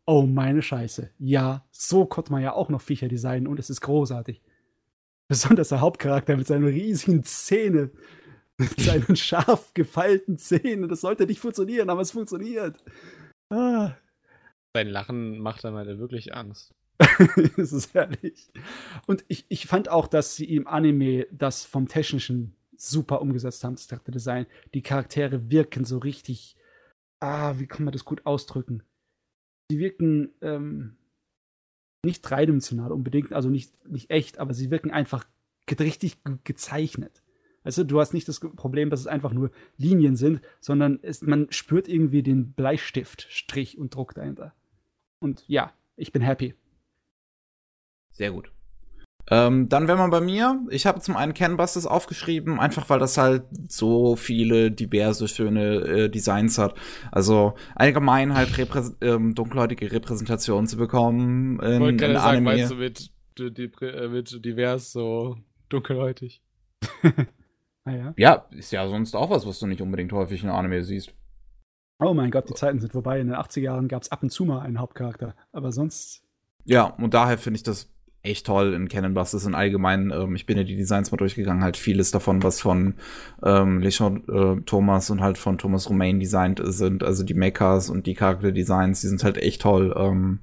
oh 0.09 0.23
meine 0.23 0.63
Scheiße. 0.63 1.11
Ja, 1.19 1.67
so 1.71 2.05
konnte 2.07 2.31
man 2.31 2.41
ja 2.41 2.53
auch 2.53 2.69
noch 2.69 2.81
Viecher 2.81 3.07
designen 3.07 3.45
und 3.45 3.59
es 3.59 3.69
ist 3.69 3.81
großartig. 3.81 4.41
Besonders 5.27 5.69
der 5.69 5.81
Hauptcharakter 5.81 6.35
mit 6.35 6.47
seinen 6.47 6.65
riesigen 6.65 7.23
Zähnen, 7.23 7.91
mit 8.57 8.79
seinen 8.79 9.15
scharf 9.15 9.71
gefeilten 9.75 10.39
Zähnen. 10.39 10.89
Das 10.89 11.01
sollte 11.01 11.27
nicht 11.27 11.39
funktionieren, 11.39 11.91
aber 11.91 12.01
es 12.01 12.09
funktioniert. 12.11 12.83
Ah, 13.51 13.91
Sein 14.73 14.87
Lachen 14.87 15.37
macht 15.37 15.63
einem 15.63 15.77
halt 15.77 15.99
wirklich 15.99 16.33
Angst. 16.33 16.73
das 17.55 17.71
ist 17.71 17.93
herrlich. 17.93 18.51
Und 19.05 19.23
ich, 19.27 19.45
ich 19.49 19.67
fand 19.67 19.89
auch, 19.89 20.07
dass 20.07 20.35
sie 20.35 20.55
im 20.55 20.67
Anime 20.67 21.27
das 21.31 21.65
vom 21.65 21.87
Technischen 21.87 22.55
super 22.75 23.21
umgesetzt 23.21 23.63
haben, 23.63 23.75
das 23.75 23.87
Charakterdesign. 23.87 24.47
Die 24.73 24.81
Charaktere 24.81 25.51
wirken 25.51 25.85
so 25.85 25.99
richtig. 25.99 26.57
Ah, 27.19 27.59
wie 27.59 27.67
kann 27.67 27.85
man 27.85 27.91
das 27.91 28.05
gut 28.05 28.25
ausdrücken? 28.25 28.81
Sie 29.69 29.79
wirken 29.79 30.33
ähm, 30.41 30.97
nicht 32.03 32.21
dreidimensional 32.21 32.91
unbedingt, 32.91 33.33
also 33.33 33.49
nicht, 33.49 33.73
nicht 33.87 34.09
echt, 34.09 34.39
aber 34.39 34.53
sie 34.53 34.71
wirken 34.71 34.91
einfach 34.91 35.25
richtig 35.69 36.17
gezeichnet. 36.43 37.21
Also 37.63 37.83
du 37.83 37.99
hast 37.99 38.13
nicht 38.13 38.27
das 38.27 38.39
Problem, 38.39 38.89
dass 38.89 39.01
es 39.01 39.07
einfach 39.07 39.33
nur 39.33 39.51
Linien 39.77 40.15
sind, 40.15 40.41
sondern 40.59 40.99
es, 41.03 41.21
man 41.21 41.51
spürt 41.51 41.87
irgendwie 41.87 42.23
den 42.23 42.53
Bleistift, 42.53 43.27
Strich 43.29 43.77
und 43.77 43.93
Druck 43.93 44.15
dahinter. 44.15 44.55
Und 45.19 45.43
ja, 45.47 45.73
ich 45.95 46.11
bin 46.11 46.21
happy. 46.21 46.55
Sehr 48.11 48.31
gut. 48.31 48.51
Ähm, 49.31 49.69
dann 49.69 49.87
wäre 49.87 49.97
man 49.97 50.09
bei 50.09 50.21
mir. 50.21 50.59
Ich 50.69 50.85
habe 50.85 50.99
zum 51.01 51.15
einen 51.15 51.33
Canbusters 51.33 51.85
aufgeschrieben, 51.85 52.59
einfach 52.59 52.89
weil 52.89 52.99
das 52.99 53.17
halt 53.17 53.43
so 53.67 54.15
viele 54.15 54.71
diverse 54.71 55.27
schöne 55.27 55.75
äh, 55.75 56.09
Designs 56.09 56.57
hat. 56.57 56.75
Also 57.11 57.53
allgemein 57.75 58.33
halt 58.33 58.57
repräs 58.57 58.95
ähm, 59.01 59.35
dunkelhäutige 59.35 59.91
Repräsentation 59.91 60.67
zu 60.67 60.77
bekommen 60.77 61.59
Ich 61.61 61.69
in, 61.69 61.79
wollte 61.79 61.89
in 61.89 61.97
gerade 61.97 62.13
sagen, 62.15 62.47
Anime. 62.47 62.49
meinst 62.49 62.71
du 62.71 62.75
mit, 62.75 63.11
äh, 63.39 64.07
mit 64.07 64.43
divers 64.45 64.91
so 64.91 65.37
dunkelhäutig? 65.69 66.41
Ah 67.85 67.95
ja. 67.95 68.13
ja, 68.17 68.45
ist 68.51 68.71
ja 68.71 68.87
sonst 68.87 69.15
auch 69.15 69.29
was, 69.31 69.47
was 69.47 69.57
du 69.59 69.65
nicht 69.65 69.81
unbedingt 69.81 70.11
häufig 70.11 70.43
in 70.43 70.49
Anime 70.49 70.83
siehst. 70.83 71.13
Oh 71.99 72.13
mein 72.13 72.29
Gott, 72.29 72.47
die 72.49 72.53
Zeiten 72.53 72.79
sind 72.79 72.91
vorbei. 72.91 73.19
In 73.19 73.27
den 73.27 73.35
80er 73.35 73.61
Jahren 73.61 73.87
gab 73.87 74.03
es 74.03 74.11
ab 74.11 74.21
und 74.21 74.29
zu 74.29 74.45
mal 74.45 74.59
einen 74.59 74.79
Hauptcharakter. 74.79 75.33
Aber 75.51 75.71
sonst. 75.71 76.21
Ja, 76.65 76.83
und 76.83 77.13
daher 77.13 77.37
finde 77.37 77.57
ich 77.57 77.63
das 77.63 77.91
echt 78.21 78.45
toll 78.45 78.73
in 78.73 78.89
Cannon 78.89 79.13
Busters 79.13 79.45
in 79.45 79.55
allgemein. 79.55 80.11
Ähm, 80.11 80.35
ich 80.35 80.45
bin 80.45 80.57
ja 80.57 80.63
die 80.63 80.75
Designs 80.75 81.11
mal 81.11 81.17
durchgegangen, 81.17 81.63
halt 81.63 81.77
vieles 81.77 82.11
davon, 82.11 82.43
was 82.43 82.61
von 82.61 82.95
ähm, 83.43 83.79
Lechon 83.81 84.23
äh, 84.27 84.61
Thomas 84.65 85.09
und 85.09 85.21
halt 85.21 85.37
von 85.37 85.57
Thomas 85.57 85.89
Romain 85.89 86.19
designt 86.19 86.61
sind. 86.63 87.03
Also 87.03 87.23
die 87.23 87.33
Mechas 87.33 87.89
und 87.89 88.05
die 88.05 88.15
Charakterdesigns, 88.15 89.01
die 89.01 89.07
sind 89.07 89.23
halt 89.23 89.37
echt 89.37 89.61
toll. 89.61 89.93
Ähm, 89.97 90.39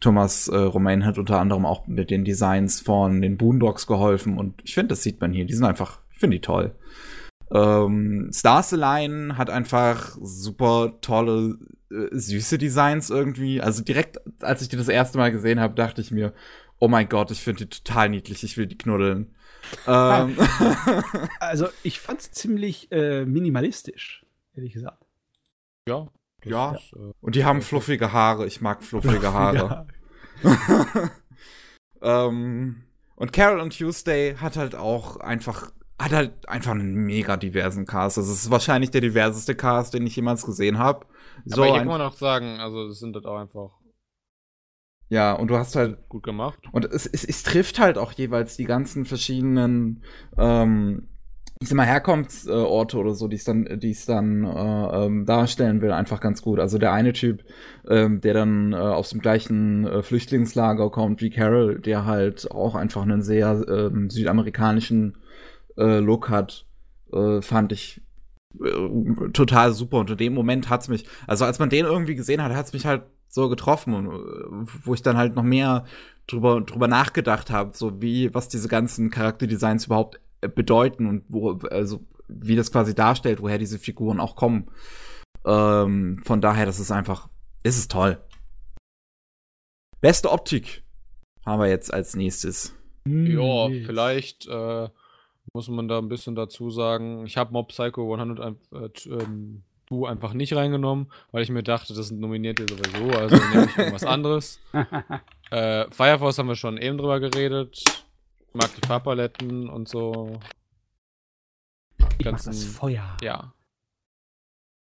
Thomas 0.00 0.48
äh, 0.48 0.56
Romain 0.56 1.04
hat 1.04 1.18
unter 1.18 1.38
anderem 1.38 1.66
auch 1.66 1.86
mit 1.86 2.10
den 2.10 2.24
Designs 2.24 2.80
von 2.80 3.20
den 3.20 3.36
Boondocks 3.36 3.86
geholfen 3.86 4.38
und 4.38 4.54
ich 4.64 4.74
finde, 4.74 4.88
das 4.88 5.02
sieht 5.02 5.20
man 5.20 5.32
hier. 5.32 5.44
Die 5.44 5.54
sind 5.54 5.64
einfach, 5.64 6.00
ich 6.12 6.18
finde 6.18 6.36
die 6.36 6.42
toll. 6.42 6.74
Ähm, 7.52 8.30
Stars 8.32 8.72
Align 8.72 9.36
hat 9.36 9.50
einfach 9.50 10.16
super 10.22 10.94
tolle, 11.00 11.58
äh, 11.90 12.06
süße 12.12 12.58
Designs 12.58 13.10
irgendwie. 13.10 13.60
Also 13.60 13.82
direkt, 13.82 14.20
als 14.40 14.62
ich 14.62 14.68
die 14.68 14.76
das 14.76 14.88
erste 14.88 15.18
Mal 15.18 15.32
gesehen 15.32 15.60
habe, 15.60 15.74
dachte 15.74 16.00
ich 16.00 16.12
mir, 16.12 16.32
oh 16.80 16.88
mein 16.88 17.08
Gott, 17.08 17.30
ich 17.30 17.40
finde 17.40 17.66
die 17.66 17.70
total 17.70 18.08
niedlich, 18.08 18.42
ich 18.42 18.56
will 18.56 18.66
die 18.66 18.78
knuddeln. 18.78 19.34
ähm, 19.86 20.36
Also, 21.40 21.68
ich 21.84 22.00
fand 22.00 22.20
es 22.20 22.32
ziemlich 22.32 22.90
äh, 22.90 23.24
minimalistisch, 23.24 24.26
ehrlich 24.54 24.72
gesagt. 24.72 25.04
Ja. 25.88 26.08
Ja. 26.44 26.72
ist, 26.72 26.92
äh, 26.94 27.12
und 27.20 27.36
die 27.36 27.44
haben 27.44 27.62
fluffige 27.62 28.12
Haare, 28.12 28.46
ich 28.46 28.60
mag 28.60 28.82
fluffige 28.82 29.32
Haare. 29.32 29.86
Ähm, 32.02 32.82
und 33.16 33.32
Carol 33.32 33.60
und 33.60 33.76
Tuesday 33.76 34.34
hat 34.36 34.56
halt 34.56 34.74
auch 34.74 35.18
einfach, 35.18 35.70
hat 35.98 36.12
halt 36.12 36.48
einfach 36.48 36.72
einen 36.72 36.94
mega 36.94 37.36
diversen 37.36 37.86
Cast. 37.86 38.18
Also 38.18 38.32
es 38.32 38.44
ist 38.44 38.50
wahrscheinlich 38.50 38.90
der 38.90 39.02
diverseste 39.02 39.54
Cast, 39.54 39.94
den 39.94 40.06
ich 40.06 40.16
jemals 40.16 40.44
gesehen 40.46 40.78
habe. 40.78 41.06
So 41.44 41.62
aber 41.62 41.70
hier 41.72 41.78
kann 41.80 41.88
man 41.88 42.00
auch 42.00 42.14
sagen, 42.14 42.60
also 42.60 42.88
das 42.88 42.98
sind 42.98 43.14
halt 43.14 43.26
auch 43.26 43.38
einfach 43.38 43.70
ja, 45.10 45.32
und 45.32 45.48
du 45.48 45.56
hast 45.58 45.74
halt 45.74 46.08
gut 46.08 46.22
gemacht. 46.22 46.60
Und 46.70 46.84
es, 46.84 47.04
es, 47.04 47.24
es 47.24 47.42
trifft 47.42 47.80
halt 47.80 47.98
auch 47.98 48.12
jeweils 48.12 48.56
die 48.56 48.64
ganzen 48.64 49.04
verschiedenen, 49.04 50.04
ähm, 50.38 51.08
ich 51.60 51.68
sag 51.68 51.76
mal, 51.76 51.84
Herkunftsorte 51.84 52.96
oder 52.96 53.14
so, 53.14 53.26
die 53.26 53.34
es 53.34 53.42
dann, 53.42 53.80
die 53.80 53.90
es 53.90 54.06
dann 54.06 54.44
äh, 54.44 55.06
ähm, 55.06 55.26
darstellen 55.26 55.82
will, 55.82 55.90
einfach 55.90 56.20
ganz 56.20 56.42
gut. 56.42 56.60
Also 56.60 56.78
der 56.78 56.92
eine 56.92 57.12
Typ, 57.12 57.42
ähm, 57.88 58.20
der 58.20 58.34
dann 58.34 58.72
äh, 58.72 58.76
aus 58.76 59.10
dem 59.10 59.20
gleichen 59.20 59.84
äh, 59.84 60.02
Flüchtlingslager 60.04 60.90
kommt 60.90 61.20
wie 61.22 61.30
Carol, 61.30 61.80
der 61.80 62.06
halt 62.06 62.48
auch 62.52 62.76
einfach 62.76 63.02
einen 63.02 63.22
sehr 63.22 63.64
ähm, 63.68 64.10
südamerikanischen 64.10 65.18
äh, 65.76 65.98
Look 65.98 66.30
hat, 66.30 66.66
äh, 67.12 67.42
fand 67.42 67.72
ich 67.72 68.00
äh, 68.58 69.30
total 69.32 69.72
super. 69.72 69.98
Und 69.98 70.10
in 70.10 70.16
dem 70.16 70.34
Moment 70.34 70.68
hat's 70.68 70.88
mich, 70.88 71.06
also 71.26 71.44
als 71.44 71.58
man 71.58 71.70
den 71.70 71.84
irgendwie 71.84 72.14
gesehen 72.14 72.42
hat, 72.42 72.52
hat's 72.52 72.72
mich 72.72 72.86
halt 72.86 73.02
so 73.28 73.48
getroffen, 73.48 73.94
und, 73.94 74.06
äh, 74.06 74.72
wo 74.84 74.94
ich 74.94 75.02
dann 75.02 75.16
halt 75.16 75.36
noch 75.36 75.42
mehr 75.42 75.84
drüber, 76.26 76.60
drüber 76.60 76.88
nachgedacht 76.88 77.50
habe, 77.50 77.76
so 77.76 78.00
wie, 78.02 78.34
was 78.34 78.48
diese 78.48 78.68
ganzen 78.68 79.10
Charakterdesigns 79.10 79.86
überhaupt 79.86 80.20
äh, 80.40 80.48
bedeuten 80.48 81.06
und 81.06 81.24
wo, 81.28 81.52
also 81.70 82.00
wie 82.28 82.56
das 82.56 82.72
quasi 82.72 82.94
darstellt, 82.94 83.42
woher 83.42 83.58
diese 83.58 83.78
Figuren 83.78 84.20
auch 84.20 84.36
kommen. 84.36 84.70
Ähm, 85.44 86.20
von 86.24 86.40
daher, 86.40 86.66
das 86.66 86.80
ist 86.80 86.90
einfach, 86.90 87.28
ist 87.62 87.78
es 87.78 87.88
toll. 87.88 88.18
Beste 90.00 90.30
Optik 90.30 90.82
haben 91.44 91.60
wir 91.60 91.68
jetzt 91.68 91.92
als 91.92 92.14
nächstes. 92.16 92.74
Ja, 93.06 93.68
vielleicht 93.68 94.46
äh, 94.46 94.88
muss 95.52 95.68
man 95.68 95.88
da 95.88 95.98
ein 95.98 96.08
bisschen 96.08 96.34
dazu 96.34 96.70
sagen. 96.70 97.24
Ich 97.26 97.36
habe 97.36 97.52
Mob 97.52 97.68
Psycho 97.68 98.12
100 98.14 98.40
ein- 98.40 98.56
äh, 98.72 99.08
ähm, 99.22 99.62
2 99.88 100.08
einfach 100.08 100.32
nicht 100.34 100.54
reingenommen, 100.54 101.10
weil 101.32 101.42
ich 101.42 101.50
mir 101.50 101.62
dachte, 101.64 101.94
das 101.94 102.08
sind 102.08 102.20
Nominierte 102.20 102.64
sowieso, 102.68 103.18
also 103.18 103.36
nehme 103.36 103.64
ich 103.66 103.76
irgendwas 103.76 104.04
anderes. 104.04 104.60
Äh, 105.50 105.90
Fire 105.90 106.18
Force 106.18 106.38
haben 106.38 106.48
wir 106.48 106.54
schon 106.56 106.78
eben 106.78 106.96
drüber 106.98 107.18
geredet. 107.20 107.82
Ich 107.84 108.54
mag 108.54 108.70
die 108.80 108.86
Farbpaletten 108.86 109.68
und 109.68 109.88
so. 109.88 110.38
Ich 111.98 112.04
mag 112.04 112.18
ganzen- 112.20 112.50
das 112.50 112.64
Feuer. 112.64 113.16
Ja. 113.22 113.52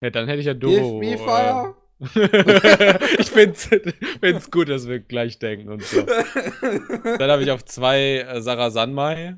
Ja, 0.02 0.10
dann 0.10 0.28
hätte 0.28 0.40
ich 0.42 0.46
ja 0.46 0.54
Doro. 0.54 1.00
Give 1.00 1.12
me 1.12 1.18
fire. 1.18 1.76
äh, 2.16 3.16
ich 3.22 3.32
find's, 3.32 3.70
find's 4.20 4.52
gut, 4.52 4.68
dass 4.70 4.88
wir 4.88 5.00
gleich 5.00 5.40
denken 5.40 5.70
und 5.70 5.82
so. 5.84 6.02
Dann 7.18 7.32
habe 7.32 7.44
ich 7.44 7.52
auf 7.52 7.64
zwei 7.64 8.18
äh, 8.28 8.42
Sarah 8.42 8.72
Sanmai. 8.72 9.38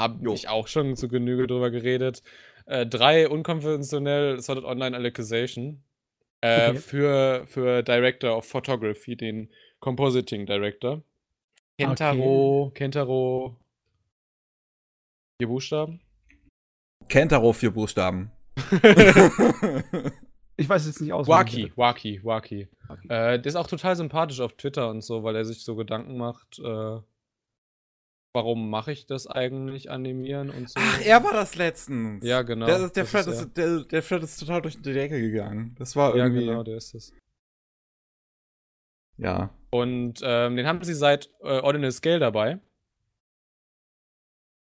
Habe 0.00 0.32
ich 0.34 0.48
auch 0.48 0.66
schon 0.68 0.96
zu 0.96 1.08
Genüge 1.08 1.46
drüber 1.46 1.70
geredet. 1.70 2.22
Äh, 2.66 2.86
drei 2.86 3.28
unkonventionell 3.28 4.40
Art 4.46 4.64
Online 4.64 4.96
Allocization. 4.96 5.82
Äh, 6.42 6.70
Okay. 6.70 6.78
für, 6.78 7.46
für 7.46 7.82
Director 7.82 8.36
of 8.36 8.46
Photography, 8.46 9.14
den 9.16 9.50
Compositing 9.80 10.46
Director. 10.46 11.02
Kentaro, 11.78 12.70
Kentaro. 12.74 13.56
Vier 15.38 15.48
Buchstaben. 15.48 16.00
Kentaro, 17.08 17.52
vier 17.52 17.70
Buchstaben. 17.70 18.30
Ich 20.56 20.68
weiß 20.68 20.86
jetzt 20.86 21.00
nicht 21.00 21.14
aus. 21.14 21.26
Waki, 21.26 21.72
Waki, 21.74 22.20
Waki. 22.22 22.68
Waki. 22.86 23.08
Äh, 23.08 23.38
der 23.40 23.46
ist 23.46 23.56
auch 23.56 23.66
total 23.66 23.96
sympathisch 23.96 24.40
auf 24.40 24.52
Twitter 24.58 24.90
und 24.90 25.00
so, 25.00 25.22
weil 25.22 25.34
er 25.34 25.46
sich 25.46 25.64
so 25.64 25.74
Gedanken 25.74 26.18
macht, 26.18 26.58
äh, 26.58 26.98
warum 28.32 28.70
mache 28.70 28.92
ich 28.92 29.06
das 29.06 29.26
eigentlich, 29.26 29.90
animieren 29.90 30.50
und 30.50 30.68
so. 30.68 30.78
Ach, 30.82 31.00
er 31.04 31.22
war 31.24 31.32
das 31.32 31.54
letztens. 31.56 32.24
Ja, 32.24 32.42
genau. 32.42 32.66
Der, 32.66 32.78
der, 32.78 32.88
das 32.88 33.10
Fred 33.10 33.26
ist 33.26 33.40
ist, 33.40 33.56
der, 33.56 33.84
der 33.84 34.02
Fred 34.02 34.22
ist 34.22 34.38
total 34.38 34.62
durch 34.62 34.80
die 34.80 34.92
Decke 34.92 35.20
gegangen. 35.20 35.74
Das 35.78 35.96
war 35.96 36.16
Ja, 36.16 36.24
irgendwie. 36.24 36.46
genau, 36.46 36.62
der 36.62 36.76
ist 36.76 36.94
es. 36.94 37.12
Ja. 39.16 39.50
Und 39.70 40.20
ähm, 40.22 40.56
den 40.56 40.66
haben 40.66 40.82
sie 40.82 40.94
seit 40.94 41.30
äh, 41.40 41.60
Ordinal 41.60 41.92
Scale 41.92 42.18
dabei. 42.18 42.58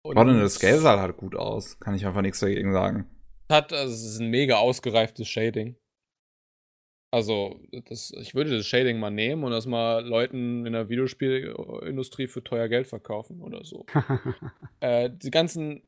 Und 0.04 0.18
Ordinal 0.18 0.50
Scale 0.50 0.80
sah 0.80 1.00
halt 1.00 1.18
gut 1.18 1.36
aus. 1.36 1.80
Kann 1.80 1.96
ich 1.96 2.06
einfach 2.06 2.22
nichts 2.22 2.40
dagegen 2.40 2.74
sagen. 2.74 3.10
hat, 3.50 3.74
also 3.74 3.94
es 3.94 4.04
ist 4.04 4.20
ein 4.20 4.30
mega 4.30 4.58
ausgereiftes 4.58 5.28
Shading. 5.28 5.76
Also, 7.16 7.62
das, 7.86 8.12
ich 8.20 8.36
würde 8.36 8.58
das 8.58 8.66
Shading 8.66 9.00
mal 9.00 9.10
nehmen 9.10 9.46
und 9.46 9.52
das 9.52 9.66
mal 9.66 10.06
Leuten 10.06 10.66
in 10.66 10.74
der 10.74 10.90
Videospielindustrie 10.90 12.28
für 12.28 12.44
teuer 12.44 12.68
Geld 12.68 12.88
verkaufen 12.88 13.42
oder 13.42 13.64
so. 13.64 13.86
Äh, 14.82 15.10
die 15.10 15.32
ganzen 15.32 15.84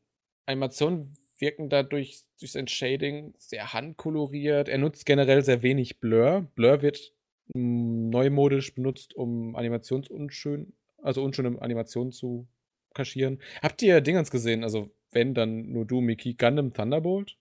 Animationen 0.46 1.12
wirken 1.38 1.68
dadurch 1.68 2.22
durch 2.40 2.52
sein 2.52 2.66
Shading 2.66 3.34
sehr 3.36 3.74
handkoloriert. 3.74 4.70
Er 4.70 4.78
nutzt 4.78 5.04
generell 5.04 5.44
sehr 5.44 5.62
wenig 5.62 6.00
Blur. 6.00 6.48
Blur 6.54 6.80
wird 6.80 7.12
neumodisch 7.52 8.74
benutzt, 8.74 9.14
um 9.14 9.54
Animationsunschön, 9.54 10.72
also 11.02 11.22
unschöne 11.22 11.60
Animationen 11.60 12.10
zu 12.10 12.48
kaschieren. 12.94 13.42
Habt 13.60 13.82
ihr 13.82 14.00
Dingens 14.00 14.30
gesehen? 14.30 14.64
Also, 14.64 14.88
wenn, 15.12 15.34
dann 15.34 15.70
nur 15.70 15.84
du, 15.84 16.00
Miki, 16.00 16.32
Gundam 16.32 16.72
Thunderbolt? 16.72 17.36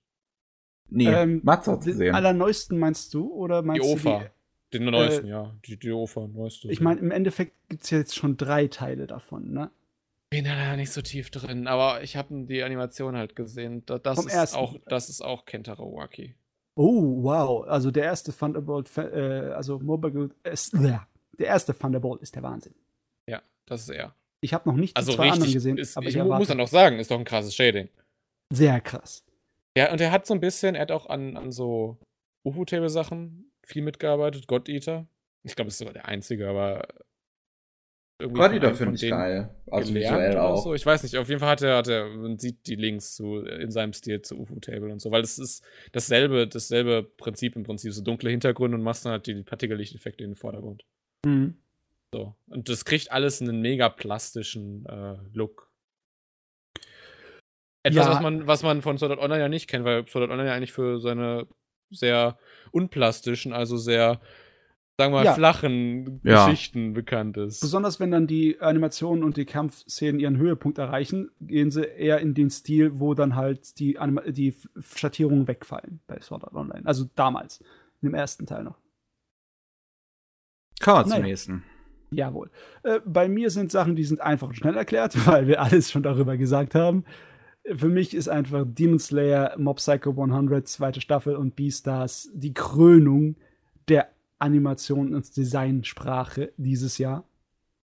Nee, 0.90 1.08
Ähm, 1.08 1.42
Mats 1.44 1.68
hat's 1.68 1.86
Den 1.86 1.94
gesehen. 1.94 2.16
allerneuesten 2.16 2.80
meinst 2.80 3.14
du? 3.14 3.32
Oder 3.34 3.62
Die 3.62 3.68
meinst 3.68 3.86
du 3.88 3.94
OFA. 3.94 4.26
Den 4.74 4.86
neuesten, 4.86 5.28
ja. 5.28 5.56
Die, 5.66 5.78
die 5.78 5.92
OFA, 5.92 6.28
neueste. 6.28 6.68
Die, 6.68 6.74
ich 6.74 6.82
meine, 6.82 7.00
im 7.00 7.12
Endeffekt 7.12 7.54
gibt 7.70 7.84
es 7.84 7.90
ja 7.90 7.98
jetzt 8.00 8.16
schon 8.16 8.36
drei 8.38 8.68
Teile 8.68 9.08
davon, 9.08 9.52
ne? 9.52 9.72
bin 10.30 10.44
da 10.44 10.56
leider 10.56 10.76
nicht 10.76 10.92
so 10.92 11.02
tief 11.02 11.30
drin, 11.32 11.68
aber 11.68 12.04
ich 12.04 12.18
habe 12.18 12.46
die 12.48 12.62
Animation 12.62 13.16
halt 13.16 13.34
gesehen. 13.38 13.84
Da- 13.86 13.98
Das 13.98 14.18
Vom 14.18 14.28
ist 14.28 14.34
ersten. 14.34 14.58
auch, 14.58 14.76
das 14.88 15.08
ist 15.08 15.22
auch 15.22 15.46
Kentaro 15.46 15.96
Waki. 15.96 16.36
Oh, 16.76 17.24
wow. 17.24 17.66
Also 17.66 17.92
der 17.92 18.04
erste 18.04 18.34
Thunderbolt, 18.36 18.92
äh, 18.98 19.54
also 19.56 19.80
Mobile, 19.80 20.32
ist, 20.44 20.74
der 20.74 21.08
erste 21.40 21.74
Thunderbolt 21.78 22.22
ist 22.22 22.36
der 22.36 22.44
Wahnsinn. 22.44 22.76
Ja, 23.30 23.42
das 23.68 23.84
ist 23.84 23.90
er. 23.90 24.16
Ich 24.42 24.54
habe 24.54 24.68
noch 24.70 24.76
nicht 24.76 24.98
die 24.98 25.00
Also 25.00 25.14
zwei 25.14 25.30
anderen 25.32 25.54
gesehen, 25.54 25.78
ist, 25.78 25.96
aber 25.96 26.08
ich 26.08 26.16
ich 26.18 26.22
mu- 26.22 26.36
muss 26.36 26.50
dann 26.50 26.60
auch 26.60 26.68
sagen, 26.68 27.00
ist 27.00 27.10
doch 27.10 27.18
ein 27.20 27.24
krasses 27.26 27.56
Shading. 27.56 27.88
sehr 28.52 28.82
krass. 28.82 29.24
Ja, 29.78 29.92
und 29.92 30.02
er 30.02 30.12
hat 30.12 30.26
so 30.26 30.34
ein 30.34 30.40
bisschen, 30.40 30.74
er 30.74 30.82
hat 30.82 30.92
auch 30.92 31.06
an, 31.06 31.38
an 31.38 31.52
so 31.52 32.00
UFO-Table-Sachen 32.44 33.52
viel 33.64 33.84
mitgearbeitet. 33.84 34.48
God 34.48 34.68
Eater. 34.70 35.08
Ich 35.44 35.56
glaube, 35.56 35.68
es 35.68 35.76
ist 35.76 35.78
sogar 35.78 35.94
der 35.94 36.08
einzige, 36.08 36.50
aber. 36.50 36.88
einem 38.64 38.76
von 38.76 38.76
finde 38.76 38.96
ich 38.96 39.12
geil. 39.12 39.56
Also 39.70 39.94
visuell 39.94 40.36
auch. 40.40 40.64
So. 40.64 40.74
Ich 40.74 40.84
weiß 40.84 41.04
nicht, 41.04 41.16
auf 41.18 41.30
jeden 41.30 41.40
Fall 41.40 41.52
hat 41.52 41.62
er, 41.62 41.78
hat 41.78 41.88
er, 41.90 42.10
man 42.10 42.40
sieht 42.40 42.66
die 42.66 42.74
Links 42.74 43.14
zu, 43.14 43.38
in 43.38 43.70
seinem 43.70 43.94
Stil 43.94 44.24
zu 44.24 44.40
UFO-Table 44.40 44.92
und 44.92 45.00
so, 45.00 45.12
weil 45.12 45.22
es 45.22 45.38
ist 45.38 45.64
dasselbe, 45.92 46.48
dasselbe 46.48 47.04
Prinzip 47.04 47.56
im 47.56 47.62
Prinzip, 47.62 47.94
so 47.94 48.02
dunkle 48.02 48.32
Hintergründe 48.32 48.78
und 48.78 48.84
machst 48.84 49.06
dann 49.06 49.12
halt 49.12 49.28
die 49.28 49.44
Partikellichteffekte 49.44 50.24
in 50.24 50.32
den 50.32 50.36
Vordergrund. 50.36 50.86
Mhm. 51.24 51.62
So. 52.12 52.36
Und 52.48 52.68
das 52.68 52.84
kriegt 52.84 53.12
alles 53.12 53.44
einen 53.44 53.62
mega 53.62 53.90
plastischen 53.90 54.88
äh, 54.88 55.18
Look. 55.34 55.67
Etwas, 57.88 58.06
Ja. 58.06 58.12
was, 58.14 58.22
man, 58.22 58.48
was 58.48 58.64
man 58.64 58.82
von 58.82 58.98
Sword 58.98 59.12
Art 59.12 59.20
Online 59.22 59.42
ja 59.42 59.50
nicht 59.50 59.68
kennt, 59.70 59.86
weil 59.86 60.08
Sword 60.08 60.24
Art 60.24 60.32
Online 60.32 60.50
ja 60.50 60.56
eigentlich 60.56 60.74
für 60.74 61.00
seine 61.00 61.48
sehr 61.90 62.38
unplastischen, 62.72 63.54
also 63.54 63.78
sehr, 63.78 64.20
sagen 64.98 65.14
wir 65.14 65.20
mal, 65.20 65.26
Ja. 65.26 65.34
flachen 65.34 66.20
Ja. 66.24 66.46
Geschichten 66.46 66.94
bekannt 66.94 67.38
ist. 67.38 67.62
Besonders 67.62 68.00
wenn 68.00 68.12
dann 68.12 68.28
die 68.28 68.60
Animationen 68.60 69.24
und 69.24 69.38
die 69.38 69.46
Kampfszenen 69.46 70.20
ihren 70.20 70.38
Höhepunkt 70.38 70.78
erreichen, 70.78 71.32
gehen 71.40 71.72
sie 71.72 71.84
eher 71.86 72.20
in 72.20 72.34
den 72.34 72.50
Stil, 72.50 73.00
wo 73.00 73.14
dann 73.14 73.36
halt 73.36 73.80
die, 73.80 73.98
Anima 74.00 74.22
die 74.22 74.54
Schattierungen 74.96 75.48
wegfallen 75.48 76.02
bei 76.08 76.20
Sword 76.20 76.44
Art 76.44 76.56
Online. 76.56 76.82
Also 76.86 77.06
damals, 77.16 77.64
im 78.02 78.14
ersten 78.14 78.46
Teil 78.46 78.64
noch. 78.64 78.78
Kommen 80.82 81.06
wir 81.10 81.16
zum 81.16 81.24
nächsten. 81.24 81.64
Jawohl. 82.12 82.50
Äh, 82.84 83.00
bei 83.06 83.28
mir 83.28 83.50
sind 83.50 83.72
Sachen, 83.72 83.96
die 83.96 84.04
sind 84.06 84.22
einfach 84.22 84.48
und 84.48 84.56
schnell 84.56 84.76
erklärt, 84.78 85.14
weil 85.28 85.48
wir 85.48 85.62
alles 85.62 85.92
schon 85.92 86.04
darüber 86.04 86.38
gesagt 86.38 86.76
haben. 86.76 87.04
Für 87.76 87.90
mich 87.90 88.14
ist 88.14 88.30
einfach 88.30 88.66
Demon 88.68 89.00
Slayer, 89.00 89.56
Mob 89.58 89.78
Psycho 89.78 90.12
100, 90.12 90.68
zweite 90.68 91.02
Staffel 91.02 91.36
und 91.36 91.56
Beastars 91.56 92.30
die 92.34 92.54
Krönung 92.54 93.36
der 93.88 94.10
Animation 94.40 95.14
und 95.14 95.36
Designsprache 95.36 96.54
dieses 96.58 96.98
Jahr. 96.98 97.26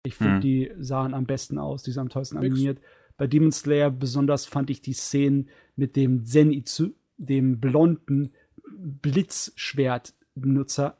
Ich 0.02 0.16
finde, 0.16 0.34
Hm. 0.34 0.40
die 0.40 0.72
sahen 0.78 1.14
am 1.14 1.26
besten 1.26 1.58
aus, 1.58 1.82
die 1.82 1.92
sind 1.92 2.00
am 2.00 2.08
tollsten 2.08 2.40
Nix. 2.40 2.54
animiert. 2.54 2.78
Bei 3.16 3.26
Demon 3.26 3.52
Slayer 3.52 3.90
besonders 3.90 4.46
fand 4.46 4.70
ich 4.70 4.80
die 4.80 4.94
Szenen 4.94 5.50
mit 5.76 5.94
dem 5.94 6.24
Zenitsu, 6.24 6.92
dem 7.18 7.60
blonden 7.60 8.32
Blitzschwertbenutzer, 8.72 10.96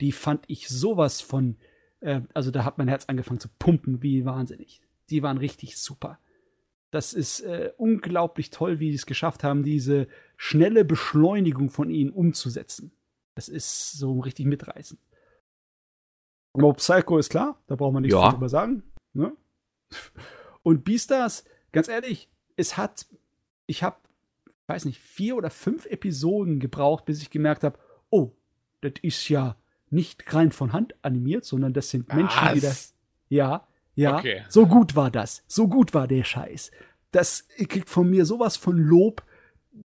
die 0.00 0.12
fand 0.12 0.44
ich 0.46 0.68
sowas 0.68 1.20
von, 1.20 1.56
äh, 2.00 2.20
also 2.34 2.50
da 2.50 2.64
hat 2.64 2.78
mein 2.78 2.88
Herz 2.88 3.06
angefangen 3.06 3.40
zu 3.40 3.48
pumpen, 3.58 4.02
wie 4.02 4.24
wahnsinnig. 4.24 4.80
Die 5.10 5.22
waren 5.22 5.38
richtig 5.38 5.76
super. 5.76 6.18
Das 6.90 7.12
ist 7.12 7.40
äh, 7.40 7.72
unglaublich 7.76 8.50
toll, 8.50 8.78
wie 8.80 8.88
die 8.90 8.94
es 8.96 9.04
geschafft 9.06 9.44
haben, 9.44 9.62
diese 9.62 10.08
schnelle 10.36 10.84
Beschleunigung 10.84 11.68
von 11.68 11.90
ihnen 11.90 12.10
umzusetzen. 12.10 12.92
Das 13.34 13.48
ist 13.48 13.92
so 13.92 14.20
richtig 14.20 14.46
mitreißend. 14.46 14.98
Mob 16.54 16.78
Psycho 16.78 17.18
ist 17.18 17.28
klar, 17.30 17.60
da 17.66 17.76
braucht 17.76 17.92
man 17.92 18.02
nichts 18.02 18.14
Ja. 18.14 18.30
drüber 18.30 18.48
sagen. 18.48 18.82
Ne? 19.12 19.32
Und 20.62 20.84
Beastars, 20.84 21.44
ganz 21.72 21.88
ehrlich, 21.88 22.28
es 22.56 22.76
hat, 22.76 23.06
ich 23.66 23.82
habe, 23.82 23.96
weiß 24.66 24.84
nicht, 24.86 24.98
vier 25.00 25.36
oder 25.36 25.50
fünf 25.50 25.86
Episoden 25.86 26.58
gebraucht, 26.58 27.04
bis 27.04 27.22
ich 27.22 27.30
gemerkt 27.30 27.64
habe, 27.64 27.78
oh, 28.10 28.32
das 28.80 28.94
ist 29.02 29.28
ja 29.28 29.56
nicht 29.90 30.34
rein 30.34 30.52
von 30.52 30.72
Hand 30.72 30.94
animiert, 31.02 31.44
sondern 31.44 31.72
das 31.72 31.90
sind 31.90 32.12
Menschen, 32.12 32.54
die 32.54 32.60
das. 32.60 32.94
Ja, 33.28 33.66
ja. 33.98 34.18
Okay. 34.18 34.42
So 34.48 34.66
gut 34.66 34.96
war 34.96 35.10
das. 35.10 35.42
So 35.46 35.68
gut 35.68 35.94
war 35.94 36.06
der 36.06 36.24
Scheiß. 36.24 36.70
Das 37.10 37.46
kriegt 37.68 37.88
von 37.90 38.08
mir 38.08 38.24
sowas 38.24 38.56
von 38.56 38.76
Lob. 38.78 39.22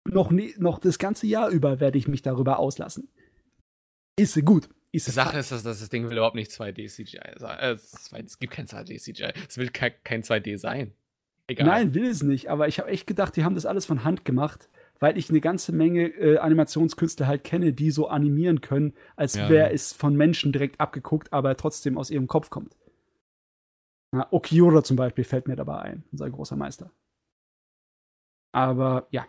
Noch, 0.05 0.31
nie, 0.31 0.55
noch 0.59 0.79
das 0.79 0.99
ganze 0.99 1.27
Jahr 1.27 1.49
über 1.51 1.81
werde 1.81 1.99
ich 1.99 2.09
mich 2.09 2.23
darüber 2.23 2.59
auslassen. 2.59 3.09
Ist 4.17 4.43
gut. 4.45 4.69
Ist 4.91 5.07
Die 5.07 5.11
Sache 5.13 5.39
ist, 5.39 5.53
dass 5.53 5.63
dass 5.63 5.81
das 5.81 5.89
Ding 5.89 6.05
will 6.09 6.17
überhaupt 6.17 6.35
nicht 6.37 6.51
2D 6.51 6.87
CGI 6.89 7.21
sein. 7.37 7.59
Äh, 7.59 7.73
es 8.25 8.39
gibt 8.39 8.53
kein 8.53 8.67
2D 8.67 8.99
CGI. 9.01 9.33
Es 9.49 9.57
will 9.57 9.71
kein, 9.71 9.93
kein 10.05 10.23
2D 10.23 10.59
sein. 10.59 10.93
Egal. 11.47 11.67
Nein, 11.67 11.95
will 11.95 12.07
es 12.07 12.23
nicht. 12.23 12.51
Aber 12.51 12.69
ich 12.69 12.79
habe 12.79 12.91
echt 12.91 13.07
gedacht, 13.07 13.35
die 13.37 13.45
haben 13.45 13.55
das 13.55 13.65
alles 13.67 13.87
von 13.87 14.05
Hand 14.05 14.25
gemacht, 14.25 14.69
weil 15.01 15.17
ich 15.17 15.31
eine 15.31 15.41
ganze 15.41 15.73
Menge 15.73 16.09
äh, 16.09 16.39
Animationskünstler 16.39 17.27
halt 17.27 17.45
kenne, 17.45 17.73
die 17.73 17.91
so 17.91 18.09
animieren 18.09 18.61
können, 18.61 18.93
als 19.17 19.35
Ja. 19.35 19.49
wäre 19.49 19.73
es 19.73 19.93
von 19.93 20.15
Menschen 20.15 20.53
direkt 20.53 20.81
abgeguckt, 20.81 21.33
aber 21.33 21.57
trotzdem 21.57 21.97
aus 21.97 22.11
ihrem 22.11 22.27
Kopf 22.27 22.51
kommt. 22.51 22.77
Na, 24.15 24.29
Okiura 24.31 24.83
zum 24.85 24.97
Beispiel 24.97 25.25
fällt 25.25 25.49
mir 25.49 25.57
dabei 25.57 25.79
ein, 25.81 26.05
unser 26.13 26.29
großer 26.31 26.57
Meister. 26.57 26.91
Aber 28.55 29.07
ja, 29.11 29.25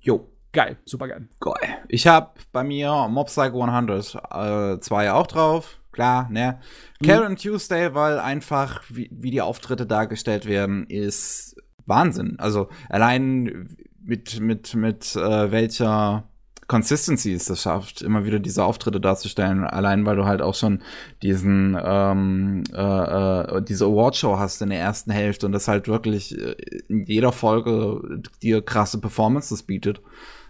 Jo. 0.00 0.26
geil, 0.52 0.78
super 0.86 1.06
geil. 1.08 1.28
Geil. 1.40 1.84
Ich 1.88 2.06
habe 2.06 2.32
bei 2.52 2.64
mir 2.64 3.08
Mob 3.08 3.26
Psycho 3.26 3.62
100 3.62 4.14
äh, 4.30 4.80
2 4.80 5.12
auch 5.12 5.26
drauf. 5.26 5.78
Klar, 5.92 6.30
ne? 6.30 6.60
Mhm. 7.00 7.06
Karen 7.06 7.36
Tuesday, 7.36 7.94
weil 7.94 8.18
einfach, 8.18 8.82
wie, 8.88 9.10
wie 9.12 9.30
die 9.30 9.42
Auftritte 9.42 9.86
dargestellt 9.86 10.46
werden, 10.46 10.86
ist 10.86 11.56
Wahnsinn. 11.84 12.38
Also 12.38 12.68
allein 12.88 13.76
mit, 14.02 14.40
mit, 14.40 14.74
mit 14.74 15.14
äh, 15.16 15.50
welcher 15.50 16.29
Consistency 16.70 17.34
es 17.34 17.46
das 17.46 17.62
schafft, 17.62 18.00
immer 18.00 18.24
wieder 18.24 18.38
diese 18.38 18.62
Auftritte 18.62 19.00
darzustellen. 19.00 19.64
Allein 19.64 20.06
weil 20.06 20.14
du 20.14 20.24
halt 20.24 20.40
auch 20.40 20.54
schon 20.54 20.82
diesen 21.20 21.76
ähm, 21.82 22.62
äh, 22.72 22.80
äh, 22.80 23.62
diese 23.62 23.86
Awardshow 23.86 24.38
hast 24.38 24.62
in 24.62 24.70
der 24.70 24.78
ersten 24.78 25.10
Hälfte 25.10 25.46
und 25.46 25.52
das 25.52 25.66
halt 25.66 25.88
wirklich 25.88 26.38
äh, 26.38 26.54
in 26.86 27.06
jeder 27.06 27.32
Folge 27.32 28.22
dir 28.40 28.62
krasse 28.62 29.00
Performances 29.00 29.64
bietet. 29.64 30.00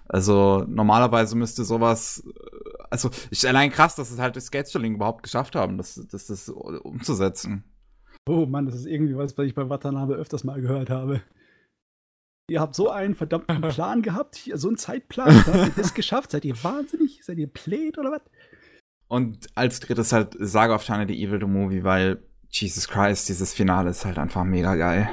Also 0.08 0.66
normalerweise 0.68 1.36
müsste 1.36 1.64
sowas, 1.64 2.22
äh, 2.26 2.82
also 2.90 3.08
ist 3.30 3.46
allein 3.46 3.70
krass, 3.70 3.94
dass 3.94 4.10
es 4.10 4.18
halt 4.18 4.36
das 4.36 4.50
Scheduling 4.52 4.96
überhaupt 4.96 5.22
geschafft 5.22 5.56
haben, 5.56 5.78
das, 5.78 6.06
das, 6.10 6.26
das 6.26 6.50
umzusetzen. 6.50 7.64
Oh 8.28 8.44
Mann, 8.44 8.66
das 8.66 8.74
ist 8.74 8.84
irgendwie 8.84 9.16
was, 9.16 9.38
was 9.38 9.46
ich 9.46 9.54
bei 9.54 9.70
Watanabe 9.70 10.16
öfters 10.16 10.44
mal 10.44 10.60
gehört 10.60 10.90
habe. 10.90 11.22
Ihr 12.50 12.60
habt 12.60 12.74
so 12.74 12.90
einen 12.90 13.14
verdammten 13.14 13.60
Plan 13.60 14.02
gehabt, 14.02 14.34
so 14.54 14.66
einen 14.66 14.76
Zeitplan, 14.76 15.28
da 15.46 15.52
habt 15.54 15.68
ihr 15.68 15.82
das 15.82 15.94
geschafft? 15.94 16.32
Seid 16.32 16.44
ihr 16.44 16.56
wahnsinnig? 16.64 17.20
Seid 17.22 17.38
ihr 17.38 17.46
played 17.46 17.96
oder 17.96 18.10
was? 18.10 18.22
Und 19.06 19.46
als 19.54 19.78
drittes 19.78 20.12
halt 20.12 20.36
Saga 20.36 20.74
of 20.74 20.82
China, 20.82 21.06
the 21.06 21.14
Evil 21.14 21.38
the 21.38 21.46
Movie, 21.46 21.84
weil 21.84 22.24
Jesus 22.50 22.88
Christ, 22.88 23.28
dieses 23.28 23.54
Finale 23.54 23.90
ist 23.90 24.04
halt 24.04 24.18
einfach 24.18 24.42
mega 24.42 24.74
geil. 24.74 25.08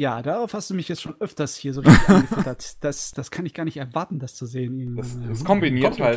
Ja, 0.00 0.22
darauf 0.22 0.54
hast 0.54 0.70
du 0.70 0.74
mich 0.74 0.88
jetzt 0.88 1.02
schon 1.02 1.20
öfters 1.20 1.54
hier 1.54 1.74
so 1.74 1.82
richtig 1.82 2.08
angefüttert. 2.08 2.82
Das, 2.82 3.10
das 3.10 3.30
kann 3.30 3.44
ich 3.44 3.52
gar 3.52 3.64
nicht 3.64 3.76
erwarten, 3.76 4.18
das 4.18 4.34
zu 4.34 4.46
sehen. 4.46 4.96
Es, 4.98 5.12
irgendwann. 5.12 5.32
es 5.32 5.44
kombiniert 5.44 6.00
halt, 6.00 6.16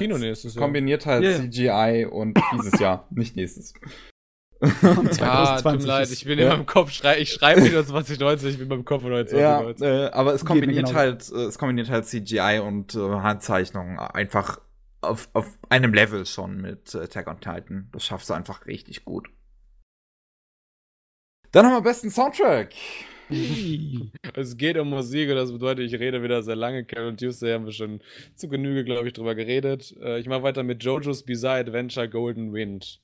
kombiniert 0.57 1.05
halt 1.05 1.23
Ja, 1.25 1.31
ja. 1.31 1.39
CGI 1.39 2.07
und 2.09 2.39
dieses 2.53 2.79
Jahr, 2.79 3.05
nicht 3.11 3.35
nächstes. 3.35 3.73
Und 4.61 5.17
Ja, 5.19 5.57
tut 5.61 5.73
mir 5.73 5.79
2020 5.79 5.85
leid, 5.87 6.11
ich 6.11 6.25
bin 6.25 6.39
Ja. 6.39 6.45
in 6.45 6.51
meinem 6.51 6.65
Kopf, 6.65 6.91
schrei 6.91 7.19
ich 7.19 7.31
schreibe 7.31 7.63
wieder 7.65 7.85
2019, 7.85 8.49
ich 8.49 8.55
bin 8.55 8.63
in 8.63 8.69
meinem 8.69 8.85
Kopf 8.85 9.03
oder 9.03 9.17
Ja, 9.19 9.59
2019. 9.61 9.87
äh, 9.87 10.05
aber 10.11 10.33
es 10.33 10.45
kombiniert 10.45 10.87
genauso. 10.87 10.95
halt, 10.95 11.31
äh, 11.31 11.43
es 11.45 11.57
kombiniert 11.57 11.89
halt 11.89 12.05
CGI 12.05 12.59
und 12.63 12.95
äh, 12.95 12.99
Handzeichnung 12.99 13.99
einfach 13.99 14.59
auf, 15.01 15.29
auf 15.33 15.45
einem 15.69 15.93
Level 15.93 16.25
schon 16.25 16.61
mit 16.61 16.95
äh, 16.95 16.99
Attack 16.99 17.27
on 17.27 17.39
Titan. 17.39 17.89
Das 17.91 18.05
schaffst 18.05 18.29
du 18.29 18.33
einfach 18.33 18.65
richtig 18.65 19.05
gut. 19.05 19.27
Dann 21.51 21.65
haben 21.65 21.73
wir 21.73 21.81
besten 21.81 22.09
Soundtrack. 22.09 22.73
Es 24.35 24.55
geht 24.57 24.77
um 24.77 24.89
Musik 24.89 25.29
und 25.29 25.35
das 25.35 25.51
bedeutet, 25.51 25.91
ich 25.91 25.99
rede 25.99 26.21
wieder 26.21 26.43
sehr 26.43 26.55
lange. 26.55 26.85
Carol 26.85 27.15
Tuesday 27.15 27.53
haben 27.53 27.65
wir 27.65 27.71
schon 27.71 28.01
zu 28.35 28.47
Genüge, 28.49 28.83
glaube 28.83 29.07
ich, 29.07 29.13
drüber 29.13 29.35
geredet. 29.35 29.95
Äh, 30.01 30.19
ich 30.19 30.27
mache 30.27 30.43
weiter 30.43 30.63
mit 30.63 30.83
JoJo's 30.83 31.23
Bizarre 31.23 31.59
Adventure 31.59 32.09
Golden 32.09 32.53
Wind. 32.53 33.01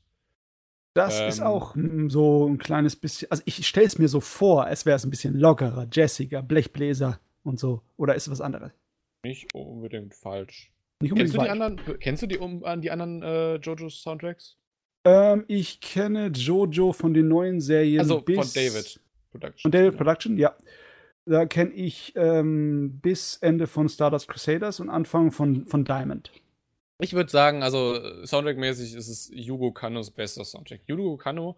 Das 0.94 1.20
Ähm. 1.20 1.28
ist 1.30 1.42
auch 1.42 1.76
mm, 1.76 2.10
so 2.10 2.48
ein 2.48 2.58
kleines 2.58 2.96
bisschen. 2.96 3.32
Also, 3.32 3.44
ich 3.46 3.66
stelle 3.66 3.88
es 3.88 3.98
mir 3.98 4.08
so 4.08 4.20
vor, 4.20 4.66
als 4.66 4.86
wäre 4.86 4.96
es 4.96 5.04
ein 5.06 5.10
bisschen 5.10 5.36
lockerer, 5.38 5.88
jazziger, 5.92 6.42
Blechbläser 6.42 7.20
und 7.44 7.60
so. 7.60 7.82
Oder 7.98 8.16
ist 8.16 8.28
es 8.28 8.32
was 8.32 8.42
anderes? 8.42 8.72
Nicht 9.24 9.54
unbedingt 9.54 10.14
falsch. 10.14 10.72
Nicht 11.02 11.16
Kennst 11.16 11.34
du 11.34 11.38
die 11.40 11.46
falsch. 11.48 11.52
anderen, 11.62 12.00
kennst 12.00 12.24
du 12.24 12.28
die, 12.28 12.38
um, 12.38 12.64
die 12.82 12.92
anderen 12.92 13.22
äh, 13.24 13.56
JoJo's 13.56 14.02
Soundtracks? 14.02 14.58
Ähm, 15.04 15.46
ich 15.48 15.80
kenne 15.82 16.28
Jojo 16.28 16.92
von 16.94 17.14
den 17.14 17.28
neuen 17.28 17.60
Serien. 17.62 18.00
Also 18.02 18.20
von 18.20 18.26
David 18.54 19.00
Production. 19.32 19.62
Von 19.62 19.72
David 19.72 19.98
Production, 19.98 20.38
ja. 20.38 20.56
Da 21.26 21.46
kenne 21.46 21.72
ich 21.74 22.14
ähm, 22.16 23.00
bis 23.02 23.38
Ende 23.38 23.68
von 23.68 23.88
Stardust 23.90 24.28
Crusaders 24.28 24.80
und 24.80 24.90
Anfang 24.90 25.32
von, 25.32 25.66
von 25.68 25.86
Diamond. 25.86 26.32
Ich 27.02 27.14
würde 27.14 27.32
sagen, 27.32 27.64
also 27.64 27.96
äh, 27.96 28.26
Soundtrack-mäßig 28.28 28.96
ist 28.96 29.08
es 29.08 29.30
Yugo 29.34 29.72
Kanos 29.72 30.12
bester 30.12 30.46
Soundtrack. 30.46 30.82
Yugo 30.88 31.18
Kano 31.18 31.58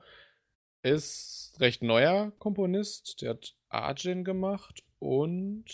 ist 0.83 1.58
recht 1.59 1.83
neuer 1.83 2.31
Komponist. 2.40 3.22
Der 3.22 3.31
hat 3.31 3.56
Arjin 3.69 4.24
gemacht 4.24 4.83
und 4.99 5.65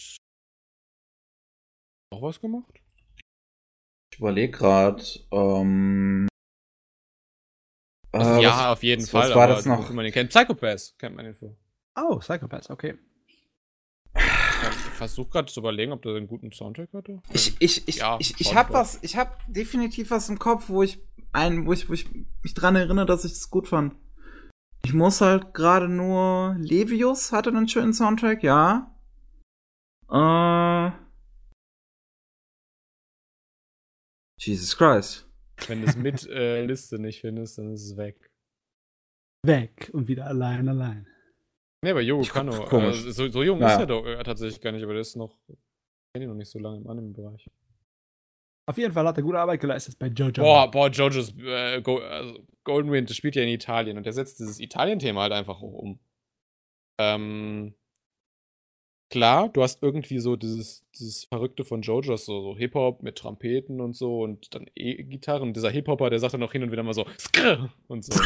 noch 2.11 2.21
was 2.23 2.41
gemacht? 2.41 2.81
Ich 4.11 4.19
überlege 4.19 4.51
gerade, 4.57 5.03
ähm. 5.31 6.27
Also, 8.11 8.39
äh, 8.39 8.43
ja, 8.43 8.49
was- 8.49 8.77
auf 8.77 8.83
jeden 8.83 9.03
was- 9.03 9.09
Fall. 9.11 9.29
Was 9.29 9.35
war 9.35 9.43
aber 9.43 9.53
das 9.55 9.65
noch? 9.67 9.89
Man 9.91 10.03
den 10.03 10.13
kennt. 10.13 10.31
Psychopath 10.31 10.95
kennt 10.97 11.15
man 11.15 11.25
den 11.25 11.35
für. 11.35 11.55
Oh, 11.95 12.17
Psychopaths, 12.17 12.71
okay. 12.71 12.97
Ich 14.61 14.93
versuche 14.95 15.29
gerade 15.29 15.51
zu 15.51 15.59
überlegen, 15.59 15.91
ob 15.91 16.01
der 16.01 16.15
einen 16.15 16.27
guten 16.27 16.51
Soundtrack 16.51 16.93
hatte. 16.93 17.21
Ich, 17.31 17.55
ich, 17.59 17.87
ich, 17.87 17.97
Ja, 17.97 18.17
ich, 18.19 18.39
ich 18.39 18.55
habe 18.55 18.73
was, 18.73 18.99
ich 19.01 19.15
habe 19.15 19.31
definitiv 19.47 20.11
was 20.11 20.29
im 20.29 20.39
Kopf, 20.39 20.69
wo 20.69 20.83
ich 20.83 20.99
ein, 21.31 21.65
wo 21.65 21.73
ich, 21.73 21.89
wo 21.89 21.93
ich 21.93 22.09
mich 22.43 22.53
dran 22.53 22.75
erinnere, 22.75 23.05
dass 23.05 23.25
ich 23.25 23.33
das 23.33 23.49
gut 23.49 23.67
fand. 23.67 23.95
Ich 24.83 24.93
muss 24.93 25.21
halt 25.21 25.53
gerade 25.53 25.87
nur 25.87 26.55
Levius 26.59 27.31
hatte 27.31 27.49
einen 27.49 27.67
schönen 27.67 27.93
Soundtrack, 27.93 28.43
ja. 28.43 28.95
Äh. 30.09 30.91
Jesus 34.39 34.77
Christ. 34.77 35.29
Wenn 35.67 35.81
du 35.81 35.87
es 35.87 35.95
mit 35.97 36.25
äh, 36.27 36.65
Liste 36.65 36.97
nicht 36.99 37.21
findest, 37.21 37.57
dann 37.57 37.73
ist 37.73 37.83
es 37.83 37.97
weg. 37.97 38.31
Weg 39.45 39.89
und 39.93 40.07
wieder 40.07 40.25
allein, 40.25 40.67
allein. 40.69 41.07
Nee, 41.81 41.91
aber 41.91 42.01
Ich- 42.01 42.29
Kano, 42.29 42.51
äh, 42.89 42.93
so, 42.93 43.27
so 43.29 43.43
jung 43.43 43.59
Naja. 43.59 43.73
ist 43.75 43.79
er 43.81 43.85
doch 43.87 44.05
äh, 44.05 44.21
tatsächlich 44.23 44.59
gar 44.61 44.71
nicht, 44.71 44.83
aber 44.83 44.93
der 44.93 45.01
ist 45.01 45.15
noch, 45.15 45.37
ich 45.47 45.55
kenne 46.13 46.25
ihn 46.25 46.29
noch 46.29 46.35
nicht 46.37 46.49
so 46.49 46.59
lange 46.59 46.77
im 46.77 46.87
Anime-Bereich. 46.87 47.49
Auf 48.67 48.77
jeden 48.77 48.93
Fall 48.93 49.07
hat 49.07 49.17
er 49.17 49.23
gute 49.23 49.39
Arbeit 49.39 49.61
geleistet 49.61 49.97
bei 49.97 50.07
Jojo. 50.07 50.43
Boah, 50.43 50.69
boah, 50.69 50.89
Jojo's 50.89 51.33
äh, 51.39 51.81
Go 51.81 51.97
also 51.99 52.39
Golden 52.65 52.91
Wind, 52.91 53.09
das 53.09 53.17
spielt 53.17 53.35
ja 53.35 53.41
in 53.43 53.49
Italien 53.49 53.97
und 53.97 54.05
der 54.05 54.13
setzt 54.13 54.39
dieses 54.39 54.59
Italien-Thema 54.59 55.21
halt 55.23 55.31
einfach 55.33 55.59
hoch 55.61 55.73
um. 55.73 55.99
Ähm, 56.99 57.73
klar, 59.09 59.49
du 59.49 59.63
hast 59.63 59.81
irgendwie 59.81 60.19
so 60.19 60.35
dieses, 60.35 60.85
dieses 60.99 61.23
Verrückte 61.23 61.63
von 61.63 61.81
Jojo's, 61.81 62.25
so, 62.25 62.41
so 62.41 62.57
Hip-Hop 62.57 63.01
mit 63.01 63.17
Trompeten 63.17 63.81
und 63.81 63.95
so 63.95 64.21
und 64.21 64.53
dann 64.53 64.67
E-Gitarren. 64.75 65.53
Dieser 65.53 65.71
Hip-Hopper, 65.71 66.09
der 66.11 66.19
sagt 66.19 66.33
dann 66.35 66.43
auch 66.43 66.51
hin 66.51 66.61
und 66.61 66.71
wieder 66.71 66.83
mal 66.83 66.93
so 66.93 67.05
Skrr 67.17 67.69
und 67.87 68.03
so. 68.03 68.13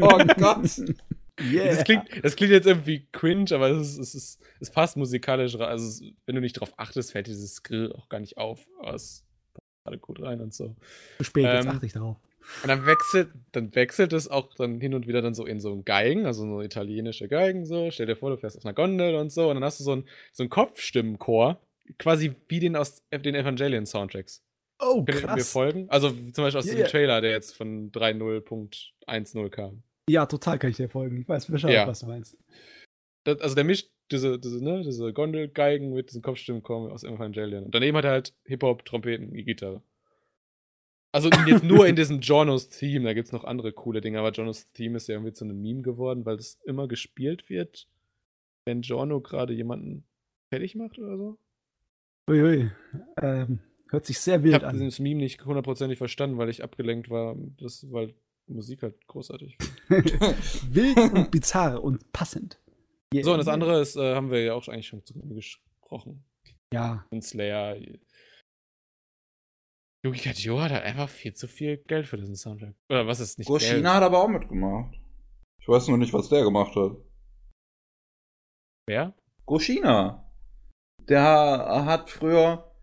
Oh 0.00 0.18
Gott. 0.38 0.94
Yeah. 1.40 1.66
Das, 1.66 1.84
klingt, 1.84 2.04
das 2.22 2.36
klingt 2.36 2.52
jetzt 2.52 2.66
irgendwie 2.66 3.06
cringe, 3.12 3.52
aber 3.52 3.70
es, 3.70 3.90
ist, 3.92 3.98
es, 3.98 4.14
ist, 4.14 4.42
es 4.60 4.70
passt 4.70 4.96
musikalisch 4.96 5.54
rein. 5.54 5.68
Also, 5.68 6.04
wenn 6.26 6.34
du 6.34 6.40
nicht 6.40 6.54
drauf 6.54 6.72
achtest, 6.76 7.12
fällt 7.12 7.26
dieses 7.26 7.56
Skrill 7.56 7.92
auch 7.92 8.08
gar 8.08 8.20
nicht 8.20 8.36
auf. 8.36 8.66
Aber 8.80 8.94
es 8.94 9.24
passt 9.52 9.84
gerade 9.84 9.98
gut 9.98 10.22
rein 10.22 10.40
und 10.40 10.54
so. 10.54 10.76
Zu 11.18 11.24
spät, 11.24 11.44
jetzt 11.44 11.64
ähm, 11.64 11.70
achte 11.70 11.86
ich 11.86 11.92
darauf. 11.92 12.16
Und 12.62 12.68
dann 12.68 12.84
wechselt, 12.84 13.30
dann 13.52 13.74
wechselt 13.74 14.12
es 14.12 14.28
auch 14.28 14.52
dann 14.54 14.80
hin 14.80 14.94
und 14.94 15.06
wieder 15.06 15.22
dann 15.22 15.34
so 15.34 15.46
in 15.46 15.60
so 15.60 15.72
ein 15.72 15.84
Geigen, 15.84 16.26
also 16.26 16.46
so 16.46 16.60
italienische 16.60 17.26
Geigen, 17.26 17.64
so. 17.64 17.90
Stell 17.90 18.06
dir 18.06 18.16
vor, 18.16 18.30
du 18.30 18.36
fährst 18.36 18.58
auf 18.58 18.64
einer 18.64 18.74
Gondel 18.74 19.14
und 19.14 19.32
so, 19.32 19.48
und 19.48 19.56
dann 19.56 19.64
hast 19.64 19.80
du 19.80 19.84
so 19.84 19.96
ein, 19.96 20.04
so 20.32 20.46
Kopfstimmenchor, 20.46 21.58
quasi 21.98 22.34
wie 22.48 22.60
den 22.60 22.76
aus 22.76 23.02
den 23.10 23.34
Evangelion-Soundtracks. 23.34 24.42
Oh, 24.80 25.04
mir 25.06 25.14
krass. 25.14 25.50
folgen? 25.50 25.88
Also 25.88 26.10
zum 26.10 26.44
Beispiel 26.44 26.58
aus 26.58 26.64
diesem 26.64 26.80
ja. 26.80 26.86
Trailer, 26.86 27.20
der 27.20 27.30
jetzt 27.30 27.56
von 27.56 27.90
3.0.10 27.92 29.48
kam. 29.48 29.82
Ja, 30.08 30.26
total 30.26 30.58
kann 30.58 30.70
ich 30.70 30.76
dir 30.76 30.88
folgen. 30.88 31.20
Ich 31.20 31.28
weiß 31.28 31.46
Bescheid, 31.46 31.72
Ja. 31.72 31.86
was 31.86 32.00
du 32.00 32.06
meinst. 32.06 32.36
Das, 33.24 33.40
also 33.40 33.54
der 33.54 33.64
mischt 33.64 33.90
diese, 34.10 34.38
diese, 34.38 34.62
ne, 34.62 34.82
diese 34.82 35.12
Gondelgeigen 35.12 35.92
mit 35.94 36.10
diesen 36.10 36.20
Kopfstimmenchor 36.22 36.92
aus 36.92 37.04
Evangelion. 37.04 37.64
Und 37.64 37.74
daneben 37.74 37.96
hat 37.96 38.04
er 38.04 38.10
halt 38.10 38.34
Hip-Hop, 38.44 38.84
Trompeten, 38.84 39.32
die 39.32 39.44
Gitarre. 39.44 39.82
Also 41.12 41.30
jetzt 41.46 41.64
nur 41.64 41.86
in 41.86 41.96
diesem 41.96 42.20
Jonos 42.20 42.68
Theme, 42.68 43.04
da 43.04 43.14
gibt 43.14 43.26
es 43.28 43.32
noch 43.32 43.44
andere 43.44 43.72
coole 43.72 44.00
Dinge, 44.02 44.18
aber 44.18 44.32
Jonos 44.32 44.70
Theme 44.72 44.96
ist 44.98 45.08
ja 45.08 45.14
irgendwie 45.14 45.32
zu 45.32 45.44
einem 45.44 45.60
Meme 45.62 45.80
geworden, 45.82 46.26
weil 46.26 46.36
das 46.36 46.60
immer 46.64 46.86
gespielt 46.86 47.48
wird, 47.48 47.88
wenn 48.66 48.82
Jono 48.82 49.20
gerade 49.20 49.54
jemanden 49.54 50.04
fertig 50.50 50.74
macht 50.74 50.98
oder 50.98 51.16
so. 51.16 51.38
Uiui. 52.28 52.70
Ähm, 53.22 53.60
hört 53.90 54.04
sich 54.06 54.18
sehr 54.18 54.38
Ich 54.38 54.42
wild 54.42 54.54
habe 54.54 54.66
an. 54.66 54.74
dieses 54.78 54.98
Meme 54.98 55.20
nicht 55.20 55.44
hundertprozentig 55.44 55.96
verstanden, 55.98 56.36
weil 56.36 56.48
ich 56.50 56.62
abgelenkt 56.62 57.08
war, 57.08 57.36
das, 57.58 57.90
weil 57.90 58.14
Musik 58.46 58.82
halt 58.82 59.06
großartig 59.06 59.56
wild 59.88 60.98
und 61.12 61.30
bizarr 61.30 61.82
und 61.82 62.12
passend. 62.12 62.60
Yeah. 63.14 63.24
So, 63.24 63.32
und 63.32 63.38
das 63.38 63.48
andere 63.48 63.80
ist, 63.80 63.96
äh, 63.96 64.14
haben 64.14 64.30
wir 64.30 64.42
ja 64.42 64.54
auch 64.54 64.66
eigentlich 64.68 64.88
schon 64.88 65.04
zu 65.04 65.14
gesprochen. 65.14 66.24
Ja, 66.72 67.06
und 67.10 67.22
Slayer. 67.22 67.76
Yuki 70.04 70.18
Kajiyo 70.18 70.60
hat 70.60 70.72
halt 70.72 70.84
einfach 70.84 71.08
viel 71.08 71.32
zu 71.32 71.46
viel 71.46 71.78
Geld 71.78 72.06
für 72.06 72.16
diesen 72.16 72.36
Soundtrack. 72.36 72.74
Oder 72.90 73.06
was 73.06 73.20
ist 73.20 73.38
nicht 73.38 73.46
Geld? 73.46 73.60
Goshina 73.60 73.94
hat 73.94 74.02
aber 74.02 74.22
auch 74.22 74.28
mitgemacht. 74.28 74.94
Ich 75.60 75.68
weiß 75.68 75.88
nur 75.88 75.98
nicht, 75.98 76.12
was 76.12 76.28
der 76.28 76.42
gemacht 76.42 76.74
hat. 76.76 76.96
Wer? 78.86 79.14
Goshina. 79.46 80.30
Der 81.08 81.22
hat 81.22 82.10
früher. 82.10 82.73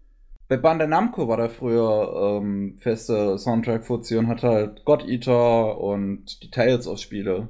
Bei 0.51 0.57
Bandai 0.57 0.85
Namco 0.87 1.29
war 1.29 1.37
der 1.37 1.49
früher 1.49 2.39
ähm, 2.41 2.77
feste 2.77 3.37
Soundtrack-Fuzzi 3.39 4.17
und 4.17 4.27
hat 4.27 4.43
halt 4.43 4.83
God 4.83 5.07
Eater 5.07 5.77
und 5.77 6.43
die 6.43 6.49
Tales 6.51 6.87
aus 6.87 7.01
Spiele. 7.01 7.47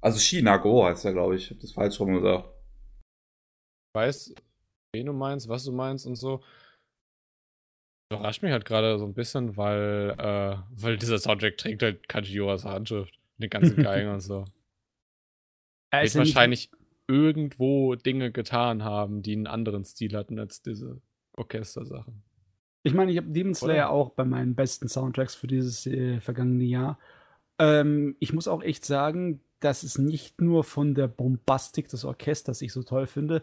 Also 0.00 0.18
Shinago 0.18 0.84
heißt 0.84 1.04
er, 1.04 1.12
glaube 1.12 1.36
ich. 1.36 1.44
Ich 1.44 1.50
habe 1.50 1.60
das 1.60 1.70
falsch 1.74 2.00
rum 2.00 2.14
gesagt. 2.14 2.44
Ich 2.48 3.94
weiß, 4.00 4.34
wen 4.96 5.06
du 5.06 5.12
meinst, 5.12 5.48
was 5.48 5.62
du 5.64 5.70
meinst 5.70 6.06
und 6.08 6.16
so. 6.16 6.42
Überrascht 8.12 8.42
mich 8.42 8.50
halt 8.50 8.64
gerade 8.64 8.98
so 8.98 9.04
ein 9.04 9.14
bisschen, 9.14 9.56
weil, 9.56 10.16
äh, 10.18 10.56
weil 10.70 10.96
dieser 10.98 11.18
Soundtrack 11.20 11.56
trägt 11.56 11.84
halt 11.84 12.08
Kajiyoras 12.08 12.64
Handschrift. 12.64 13.16
Den 13.38 13.48
ganzen 13.50 13.76
Geigen 13.84 14.10
und 14.10 14.20
so. 14.20 14.44
Er 15.92 16.02
ist 16.02 16.14
ja 16.14 16.22
nicht- 16.22 16.34
wahrscheinlich 16.34 16.68
irgendwo 17.10 17.96
Dinge 17.96 18.30
getan 18.30 18.84
haben, 18.84 19.22
die 19.22 19.32
einen 19.32 19.48
anderen 19.48 19.84
Stil 19.84 20.16
hatten 20.16 20.38
als 20.38 20.62
diese 20.62 21.00
Orchestersachen. 21.36 22.22
Ich 22.82 22.94
meine, 22.94 23.10
ich 23.10 23.18
habe 23.18 23.28
Demon 23.28 23.54
Slayer 23.54 23.90
auch 23.90 24.10
bei 24.10 24.24
meinen 24.24 24.54
besten 24.54 24.88
Soundtracks 24.88 25.34
für 25.34 25.48
dieses 25.48 25.86
äh, 25.86 26.20
vergangene 26.20 26.64
Jahr. 26.64 26.98
Ähm, 27.58 28.16
ich 28.20 28.32
muss 28.32 28.48
auch 28.48 28.62
echt 28.62 28.84
sagen, 28.84 29.40
dass 29.58 29.82
es 29.82 29.98
nicht 29.98 30.40
nur 30.40 30.64
von 30.64 30.94
der 30.94 31.08
Bombastik 31.08 31.88
des 31.88 32.04
Orchesters 32.04 32.62
ich 32.62 32.72
so 32.72 32.82
toll 32.82 33.06
finde. 33.06 33.42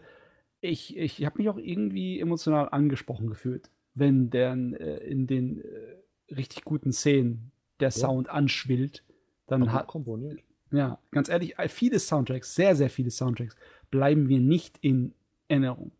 Ich, 0.60 0.96
ich 0.96 1.24
habe 1.24 1.38
mich 1.38 1.48
auch 1.48 1.58
irgendwie 1.58 2.18
emotional 2.18 2.70
angesprochen 2.70 3.28
gefühlt, 3.28 3.70
wenn 3.94 4.30
dann 4.30 4.72
äh, 4.74 4.96
in 4.98 5.28
den 5.28 5.60
äh, 5.60 6.34
richtig 6.34 6.64
guten 6.64 6.92
Szenen 6.92 7.52
der 7.78 7.92
Sound 7.92 8.28
anschwillt. 8.28 9.04
Dann 9.46 9.72
hat, 9.72 9.86
komponiert. 9.86 10.40
Ja, 10.70 10.98
ganz 11.10 11.28
ehrlich, 11.28 11.54
viele 11.68 11.98
Soundtracks, 11.98 12.54
sehr, 12.54 12.76
sehr 12.76 12.90
viele 12.90 13.10
Soundtracks, 13.10 13.56
bleiben 13.90 14.26
mir 14.26 14.40
nicht 14.40 14.78
in 14.80 15.14
Erinnerung. 15.48 15.92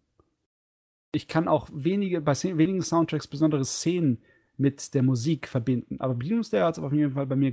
Ich 1.12 1.26
kann 1.26 1.48
auch 1.48 1.68
wenige, 1.72 2.20
bei 2.20 2.34
wenigen 2.42 2.82
Soundtracks 2.82 3.26
besondere 3.26 3.64
Szenen 3.64 4.22
mit 4.58 4.92
der 4.94 5.02
Musik 5.02 5.48
verbinden. 5.48 6.00
Aber 6.00 6.14
Demon 6.14 6.44
Slayer 6.44 6.66
hat 6.66 6.76
es 6.76 6.82
auf 6.84 6.92
jeden 6.92 7.12
Fall 7.12 7.26
bei 7.26 7.36
mir 7.36 7.52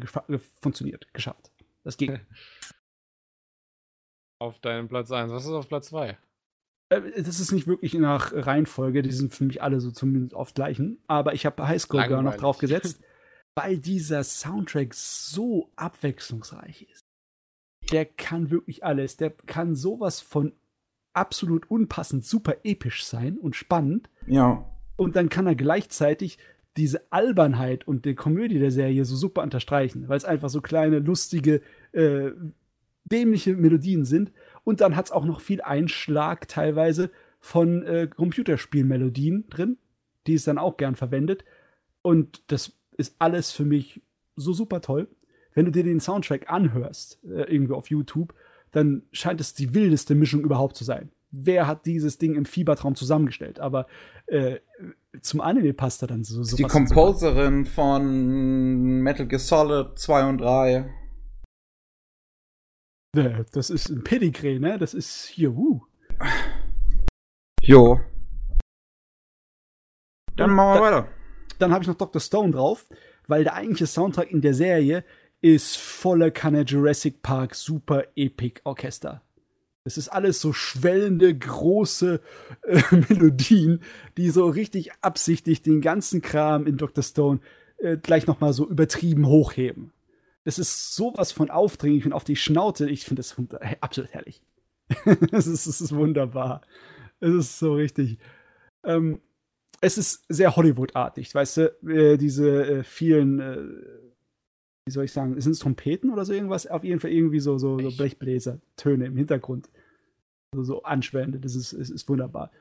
funktioniert, 0.60 1.14
geschafft. 1.14 1.52
Das 1.84 1.98
ging. 1.98 2.20
Auf 4.42 4.60
deinem 4.60 4.90
Platz 4.90 5.12
1. 5.12 5.32
Was 5.32 5.46
ist 5.46 5.52
auf 5.52 5.70
Platz 5.70 5.88
2? 5.88 6.18
Äh, 6.90 7.02
Das 7.24 7.40
ist 7.40 7.54
nicht 7.54 7.68
wirklich 7.68 7.94
nach 7.94 8.34
Reihenfolge, 8.34 9.02
die 9.02 9.12
sind 9.12 9.34
für 9.34 9.46
mich 9.46 9.64
alle 9.64 9.80
so 9.80 9.92
zumindest 9.92 10.34
oft 10.34 10.56
gleichen. 10.56 11.00
Aber 11.08 11.34
ich 11.34 11.46
habe 11.46 11.66
High 11.66 11.82
School 11.82 12.02
Girl 12.02 12.18
noch 12.18 12.32
Langweilig. 12.32 12.42
drauf 12.42 12.58
gesetzt, 12.58 13.02
weil 13.56 13.78
dieser 13.78 14.24
Soundtrack 14.26 14.94
so 14.94 15.72
abwechslungsreich 15.78 16.90
ist. 16.92 17.05
Der 17.92 18.06
kann 18.06 18.50
wirklich 18.50 18.84
alles. 18.84 19.18
Der 19.18 19.32
kann 19.32 19.76
sowas 19.76 20.22
von 20.22 20.54
absolut 21.14 21.70
unpassend 21.72 22.26
super 22.26 22.58
episch 22.64 23.06
sein 23.06 23.38
und 23.38 23.56
spannend. 23.56 24.10
Ja. 24.28 24.66
Und 24.98 25.16
dann 25.16 25.30
kann 25.30 25.48
er 25.48 25.56
gleichzeitig 25.56 26.38
diese 26.78 27.12
Albernheit 27.12 27.88
und 27.88 28.06
die 28.06 28.16
Komödie 28.16 28.60
der 28.60 28.72
Serie 28.72 29.06
so 29.06 29.16
super 29.16 29.44
unterstreichen, 29.44 30.10
weil 30.10 30.18
es 30.18 30.26
einfach 30.26 30.50
so 30.50 30.62
kleine, 30.62 31.00
lustige, 31.00 31.62
äh, 31.94 32.32
dämliche 33.06 33.56
Melodien 33.56 34.04
sind. 34.04 34.32
Und 34.64 34.82
dann 34.82 34.96
hat 34.96 35.06
es 35.06 35.12
auch 35.12 35.26
noch 35.26 35.40
viel 35.40 35.62
Einschlag 35.62 36.48
teilweise 36.48 37.12
von 37.40 37.84
äh, 37.84 38.08
Computerspielmelodien 38.08 39.48
drin, 39.50 39.78
die 40.28 40.34
es 40.34 40.44
dann 40.44 40.58
auch 40.58 40.78
gern 40.78 40.96
verwendet. 40.96 41.46
Und 42.02 42.44
das 42.48 42.74
ist 42.98 43.16
alles 43.20 43.52
für 43.52 43.66
mich 43.66 44.02
so 44.36 44.52
super 44.52 44.82
toll. 44.82 45.08
Wenn 45.56 45.66
du 45.66 45.72
dir 45.72 45.84
den 45.84 46.00
Soundtrack 46.00 46.50
anhörst, 46.52 47.20
äh, 47.24 47.52
irgendwo 47.52 47.74
auf 47.76 47.90
YouTube, 47.90 48.34
dann 48.72 49.04
scheint 49.12 49.42
es 49.42 49.54
die 49.56 49.74
wildeste 49.74 50.14
Mischung 50.14 50.42
überhaupt 50.42 50.76
zu 50.76 50.84
sein. 50.84 51.12
Wer 51.32 51.66
hat 51.68 51.86
dieses 51.86 52.18
Ding 52.18 52.36
im 52.36 52.46
Fiebertraum 52.46 52.96
zusammengestellt? 52.96 53.60
Aber 53.60 53.88
äh, 54.28 54.60
zum 55.22 55.42
Anime 55.42 55.74
passt 55.74 56.02
er 56.04 56.08
dann 56.08 56.24
so. 56.24 56.42
Die 56.44 56.50
sowas 56.64 56.72
Composerin 56.72 57.66
von 57.66 59.02
Metal 59.02 59.26
Gear 59.28 59.40
Solid 59.40 59.98
2 59.98 60.30
und 60.30 60.38
3. 60.40 60.90
super. 63.16 63.40
Äh, 63.40 63.46
Das 63.54 63.70
ist 63.70 63.90
ein 63.90 64.04
Pedigree, 64.04 64.60
ne? 64.60 64.78
Das 64.78 64.94
ist 64.94 65.26
hier, 65.26 65.52
uh. 65.52 65.82
Jo. 67.62 68.00
Dann 70.36 70.52
machen 70.52 70.70
wir 70.82 70.90
da- 70.92 70.98
weiter. 70.98 71.08
Dann 71.60 71.72
habe 71.72 71.84
ich 71.84 71.88
noch 71.88 71.96
Dr. 71.96 72.20
Stone 72.22 72.52
drauf, 72.52 72.88
weil 73.28 73.44
der 73.46 73.54
eigentliche 73.54 73.88
Soundtrack 73.88 74.30
in 74.32 74.42
der 74.42 74.54
Serie 74.54 75.04
ist 75.42 75.78
voller 75.78 76.32
Kanne 76.32 76.62
Jurassic 76.62 77.22
Park 77.22 77.56
Super 77.56 78.06
Epic 78.16 78.62
Orchester. 78.64 79.22
Es 79.84 79.98
ist 79.98 80.10
alles 80.10 80.42
so 80.42 80.52
schwellende, 80.52 81.38
große 81.38 82.20
äh, 82.64 82.82
Melodien, 82.92 83.82
die 84.18 84.30
so 84.30 84.48
richtig 84.48 84.92
absichtlich 85.02 85.62
den 85.62 85.82
ganzen 85.82 86.22
Kram 86.22 86.66
in 86.66 86.78
Dr. 86.78 87.04
Stone 87.04 87.40
äh, 87.78 87.98
gleich 87.98 88.26
nochmal 88.26 88.54
so 88.54 88.68
übertrieben 88.68 89.28
hochheben. 89.28 89.92
Es 90.44 90.60
ist 90.60 90.96
sowas 90.96 91.32
von 91.32 91.50
aufdringlich 91.50 92.06
und 92.06 92.14
auf 92.14 92.24
die 92.24 92.36
Schnauze. 92.36 92.90
Ich 92.90 93.04
finde 93.04 93.22
das 93.22 93.36
absolut 93.82 94.12
herrlich. 94.14 94.42
es, 95.32 95.48
ist, 95.48 95.66
es 95.66 95.82
ist 95.82 95.96
wunderbar. 95.96 96.62
Es 97.20 97.34
ist 97.34 97.60
so 97.60 97.74
richtig. 97.74 98.20
Ähm, 98.84 99.22
es 99.82 99.98
ist 99.98 100.24
sehr 100.30 100.56
Hollywood-artig, 100.56 101.34
weißt 101.34 101.58
du, 101.58 101.76
äh, 101.88 102.18
diese 102.18 102.66
äh, 102.66 102.84
vielen, 102.84 103.40
äh, 103.40 103.58
wie 104.86 104.92
soll 104.92 105.06
ich 105.06 105.12
sagen, 105.12 105.40
sind 105.42 105.52
es 105.52 105.60
Trompeten 105.60 106.12
oder 106.12 106.26
so 106.26 106.34
irgendwas? 106.34 106.68
Auf 106.68 106.84
jeden 106.84 107.00
Fall 107.00 107.12
irgendwie 107.12 107.40
so, 107.40 107.58
so, 107.58 107.80
so 107.80 107.88
Echt? 107.88 107.98
Blechbläser, 107.98 108.60
Töne 108.78 109.06
im 109.08 109.18
Hintergrund. 109.18 109.70
So, 110.54 110.64
so 110.64 110.84
anschwellende, 110.84 111.40
das 111.40 111.56
ist, 111.56 111.74
ist, 111.74 111.90
ist 111.90 112.08
wunderbar. 112.08 112.52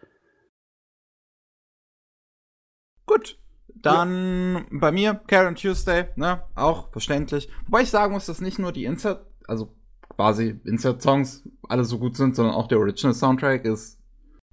Gut. 3.06 3.38
Dann 3.76 4.66
bei 4.70 4.92
mir, 4.92 5.14
Karen 5.26 5.56
Tuesday, 5.56 6.06
ne, 6.16 6.42
auch 6.54 6.90
verständlich. 6.90 7.50
Wobei 7.66 7.82
ich 7.82 7.90
sagen 7.90 8.14
muss, 8.14 8.26
dass 8.26 8.40
nicht 8.40 8.58
nur 8.58 8.72
die 8.72 8.84
Insert, 8.84 9.26
also 9.46 9.74
quasi 10.08 10.60
Insert-Songs 10.64 11.48
alle 11.68 11.84
so 11.84 11.98
gut 11.98 12.16
sind, 12.16 12.36
sondern 12.36 12.54
auch 12.54 12.68
der 12.68 12.78
Original 12.78 13.14
Soundtrack 13.14 13.64
ist 13.66 14.00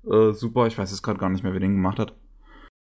äh, 0.04 0.32
super. 0.32 0.68
Ich 0.68 0.78
weiß 0.78 0.92
jetzt 0.92 1.04
gerade 1.04 1.20
gar 1.20 1.30
nicht 1.30 1.44
mehr, 1.44 1.54
wer 1.54 1.60
den 1.60 1.76
gemacht 1.76 2.00
hat. 2.00 2.16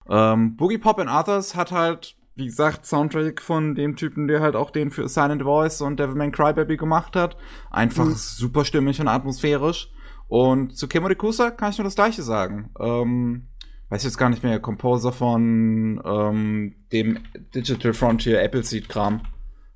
Ähm, 0.09 0.57
Boogie 0.57 0.79
Pop 0.79 0.99
and 0.99 1.11
Others 1.11 1.55
hat 1.55 1.71
halt, 1.71 2.17
wie 2.37 2.47
gesagt, 2.47 2.87
Soundtrack 2.87 3.41
von 3.43 3.75
dem 3.75 3.97
Typen, 3.97 4.27
der 4.29 4.41
halt 4.41 4.57
auch 4.57 4.71
den 4.71 4.91
für 4.91 5.09
Silent 5.09 5.43
Voice 5.43 5.81
und 5.83 5.99
Devilman 6.01 6.33
Crybaby 6.33 6.77
gemacht 6.77 7.17
hat. 7.17 7.37
Einfach 7.71 8.07
Mhm. 8.07 8.15
super 8.15 8.65
stimmig 8.65 9.01
und 9.01 9.09
atmosphärisch. 9.09 9.91
Und 10.29 10.77
zu 10.77 10.87
Kemurikusa 10.89 11.51
kann 11.51 11.71
ich 11.73 11.79
nur 11.79 11.85
das 11.85 11.97
Gleiche 11.97 12.23
sagen. 12.23 12.71
Ähm, 12.79 13.49
weiß 13.89 14.05
jetzt 14.05 14.17
gar 14.19 14.31
nicht 14.31 14.45
mehr, 14.45 14.61
Composer 14.61 15.13
von 15.13 16.01
ähm, 16.05 16.75
dem 16.93 17.19
Digital 17.55 17.93
Frontier 17.93 18.41
Appleseed-Kram. 18.43 19.23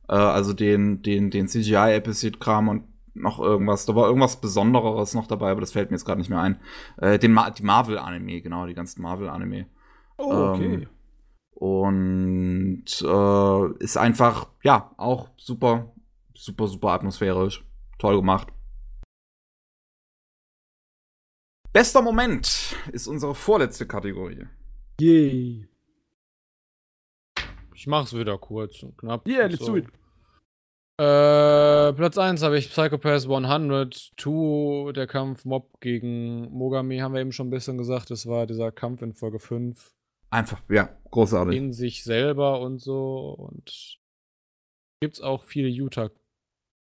Äh, 0.08 0.14
also 0.14 0.52
den, 0.52 1.02
den, 1.02 1.30
den 1.30 1.48
CGI 1.48 1.96
Appleseed-Kram 1.96 2.68
und 2.68 2.84
noch 3.14 3.40
irgendwas. 3.40 3.84
Da 3.86 3.94
war 3.96 4.06
irgendwas 4.06 4.40
Besondereres 4.40 5.14
noch 5.14 5.26
dabei, 5.26 5.50
aber 5.50 5.60
das 5.60 5.72
fällt 5.72 5.90
mir 5.90 5.96
jetzt 5.96 6.04
gerade 6.04 6.18
nicht 6.20 6.30
mehr 6.30 6.40
ein. 6.40 6.58
Äh, 6.98 7.18
den 7.18 7.32
Ma 7.32 7.50
die 7.50 7.62
Marvel-Anime, 7.64 8.40
genau, 8.40 8.66
die 8.66 8.74
ganzen 8.74 9.02
Marvel-Anime. 9.02 9.66
Oh, 10.18 10.54
Ähm, 10.56 10.86
und 11.54 12.84
äh, 13.02 13.82
ist 13.82 13.96
einfach, 13.96 14.48
ja, 14.62 14.92
auch 14.96 15.30
super, 15.36 15.92
super, 16.34 16.66
super 16.66 16.88
atmosphärisch. 16.90 17.64
Toll 17.98 18.16
gemacht. 18.16 18.48
Bester 21.72 22.02
Moment 22.02 22.76
ist 22.92 23.06
unsere 23.06 23.34
vorletzte 23.34 23.86
Kategorie. 23.86 24.46
Yay. 25.00 25.68
Ich 27.74 27.86
mach's 27.86 28.14
wieder 28.14 28.38
kurz 28.38 28.82
und 28.82 28.96
knapp. 28.96 29.26
Yeah, 29.26 29.46
let's 29.46 29.64
do 29.64 29.76
it. 29.76 29.86
Äh, 30.96 31.92
Platz 31.92 32.16
1 32.16 32.42
habe 32.42 32.56
ich 32.56 32.70
Psychopath 32.70 33.24
100, 33.24 34.12
2, 34.16 34.92
der 34.92 35.08
Kampf 35.08 35.44
Mob 35.44 35.80
gegen 35.80 36.52
Mogami, 36.52 36.98
haben 36.98 37.14
wir 37.14 37.20
eben 37.20 37.32
schon 37.32 37.48
ein 37.48 37.50
bisschen 37.50 37.76
gesagt. 37.76 38.10
Das 38.10 38.26
war 38.26 38.46
dieser 38.46 38.70
Kampf 38.70 39.02
in 39.02 39.12
Folge 39.12 39.40
5 39.40 39.92
Einfach, 40.34 40.60
ja, 40.68 40.88
großartig. 41.10 41.56
in 41.56 41.72
sich 41.72 42.02
selber 42.04 42.60
und 42.60 42.78
so. 42.80 43.30
Und 43.38 43.98
gibt's 45.00 45.20
auch 45.20 45.44
viele 45.44 45.68
Utah. 45.68 46.10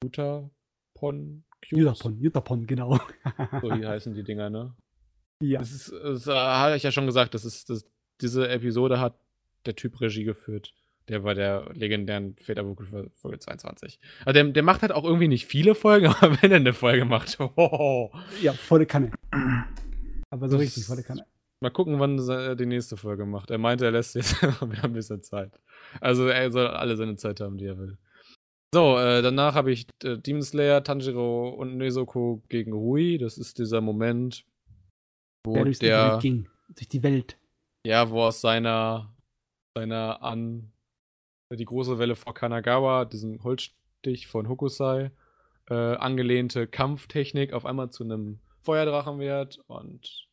Utah 0.04 0.50
Pon? 0.94 1.44
Jutapon, 1.70 2.20
Jutapon, 2.20 2.67
genau. 2.67 3.00
So 3.62 3.70
die 3.70 3.86
heißen 3.86 4.15
die 4.15 4.22
Dinger, 4.22 4.50
ne? 4.50 4.74
ja. 5.42 5.58
Das 5.58 5.72
ist, 5.72 5.92
das 5.92 6.26
äh, 6.26 6.33
hatte 6.33 6.76
ich 6.76 6.83
ja 6.83 6.92
schon 6.92 7.06
gesagt, 7.06 7.34
das 7.34 7.44
ist, 7.44 7.70
das, 7.70 7.84
diese 8.20 8.49
Episode 8.49 9.00
hat 9.00 9.18
der 9.67 9.74
Typ 9.74 10.00
Regie 10.00 10.24
geführt. 10.24 10.72
Der 11.08 11.20
bei 11.20 11.34
der 11.34 11.70
legendären 11.74 12.34
Väterbuch 12.36 12.83
Folge 13.15 13.38
22. 13.38 13.99
Also 14.24 14.33
der, 14.33 14.44
der 14.52 14.62
macht 14.62 14.81
halt 14.83 14.92
auch 14.92 15.04
irgendwie 15.04 15.28
nicht 15.28 15.47
viele 15.47 15.74
Folgen, 15.74 16.06
aber 16.20 16.40
wenn 16.42 16.50
er 16.50 16.56
eine 16.58 16.72
Folge 16.72 17.04
macht, 17.04 17.36
oh, 17.56 18.10
ja, 18.42 18.52
volle 18.52 18.86
Kanne. 18.86 19.10
Aber 20.31 20.49
so 20.49 20.56
Das- 20.56 20.62
richtig 20.65 20.84
volle 20.86 21.02
Kanne. 21.02 21.26
Mal 21.64 21.70
gucken, 21.70 21.98
wann 21.98 22.18
er 22.28 22.56
die 22.56 22.66
nächste 22.66 22.98
Folge 22.98 23.24
macht. 23.24 23.50
Er 23.50 23.56
meinte, 23.56 23.86
er 23.86 23.90
lässt 23.90 24.14
jetzt 24.14 24.42
wieder 24.60 24.84
ein 24.84 24.92
bisschen 24.92 25.22
Zeit. 25.22 25.62
Also 25.98 26.26
er 26.26 26.50
soll 26.50 26.66
alle 26.66 26.94
seine 26.94 27.16
Zeit 27.16 27.40
haben, 27.40 27.56
die 27.56 27.64
er 27.64 27.78
will. 27.78 27.97
So, 28.74 28.98
äh, 28.98 29.22
danach 29.22 29.54
habe 29.54 29.72
ich 29.72 29.86
äh, 30.02 30.18
Demon 30.18 30.42
Slayer, 30.42 30.84
Tanjiro 30.84 31.48
und 31.48 31.78
Nezuko 31.78 32.42
gegen 32.50 32.74
Rui. 32.74 33.16
Das 33.16 33.38
ist 33.38 33.58
dieser 33.58 33.80
Moment, 33.80 34.44
wo 35.47 35.54
Der 35.54 35.72
der, 35.72 36.18
ging. 36.20 36.50
Durch 36.68 36.88
die 36.88 37.02
Welt. 37.02 37.38
ja, 37.86 38.10
wo 38.10 38.20
aus 38.24 38.42
seiner, 38.42 39.16
seiner 39.74 40.22
an 40.22 40.70
die 41.50 41.64
große 41.64 41.98
Welle 41.98 42.14
vor 42.14 42.34
Kanagawa, 42.34 43.06
diesen 43.06 43.42
Holzstich 43.42 44.26
von 44.26 44.50
Hokusai, 44.50 45.12
äh, 45.70 45.74
angelehnte 45.74 46.66
Kampftechnik 46.66 47.54
auf 47.54 47.64
einmal 47.64 47.88
zu 47.88 48.04
einem 48.04 48.40
Feuerdrachen 48.60 49.18
wird 49.18 49.60
und 49.66 50.28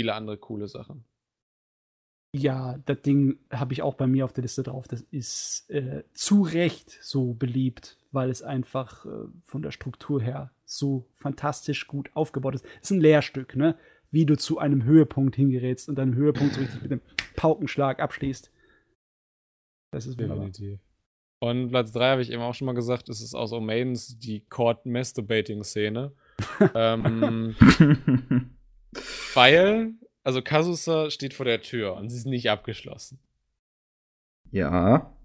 viele 0.00 0.14
andere 0.14 0.38
coole 0.38 0.66
Sachen. 0.66 1.04
Ja, 2.34 2.78
das 2.86 3.02
Ding 3.02 3.38
habe 3.50 3.74
ich 3.74 3.82
auch 3.82 3.94
bei 3.94 4.06
mir 4.06 4.24
auf 4.24 4.32
der 4.32 4.42
Liste 4.42 4.62
drauf. 4.62 4.88
Das 4.88 5.02
ist 5.02 5.68
äh, 5.68 6.04
zu 6.14 6.42
Recht 6.42 6.98
so 7.02 7.34
beliebt, 7.34 7.98
weil 8.12 8.30
es 8.30 8.42
einfach 8.42 9.04
äh, 9.04 9.26
von 9.44 9.60
der 9.60 9.72
Struktur 9.72 10.22
her 10.22 10.50
so 10.64 11.06
fantastisch 11.16 11.86
gut 11.86 12.10
aufgebaut 12.14 12.54
ist. 12.54 12.64
Es 12.76 12.90
ist 12.90 12.96
ein 12.96 13.00
Lehrstück, 13.00 13.56
ne? 13.56 13.76
Wie 14.10 14.24
du 14.24 14.38
zu 14.38 14.58
einem 14.58 14.84
Höhepunkt 14.84 15.36
hingerätst 15.36 15.88
und 15.88 15.96
deinen 15.96 16.14
Höhepunkt 16.14 16.54
so 16.54 16.60
richtig 16.60 16.82
mit 16.82 16.92
einem 16.92 17.02
Paukenschlag 17.36 18.00
abschließt. 18.00 18.50
Das 19.92 20.06
ist 20.06 20.18
wunderbar. 20.18 20.50
Und 21.40 21.68
Platz 21.68 21.92
3 21.92 22.10
habe 22.10 22.22
ich 22.22 22.30
eben 22.30 22.42
auch 22.42 22.54
schon 22.54 22.66
mal 22.66 22.74
gesagt, 22.74 23.08
ist 23.08 23.20
es 23.20 23.34
aus 23.34 23.52
Omaidens 23.52 24.18
die 24.18 24.46
Court 24.46 24.86
Masturbating 24.86 25.62
Szene. 25.62 26.12
ähm, 26.74 27.54
weil 29.34 29.94
also 30.22 30.42
Kazusa 30.42 31.10
steht 31.10 31.34
vor 31.34 31.46
der 31.46 31.62
Tür 31.62 31.94
und 31.96 32.10
sie 32.10 32.16
ist 32.18 32.26
nicht 32.26 32.50
abgeschlossen. 32.50 33.18
Ja. 34.50 35.16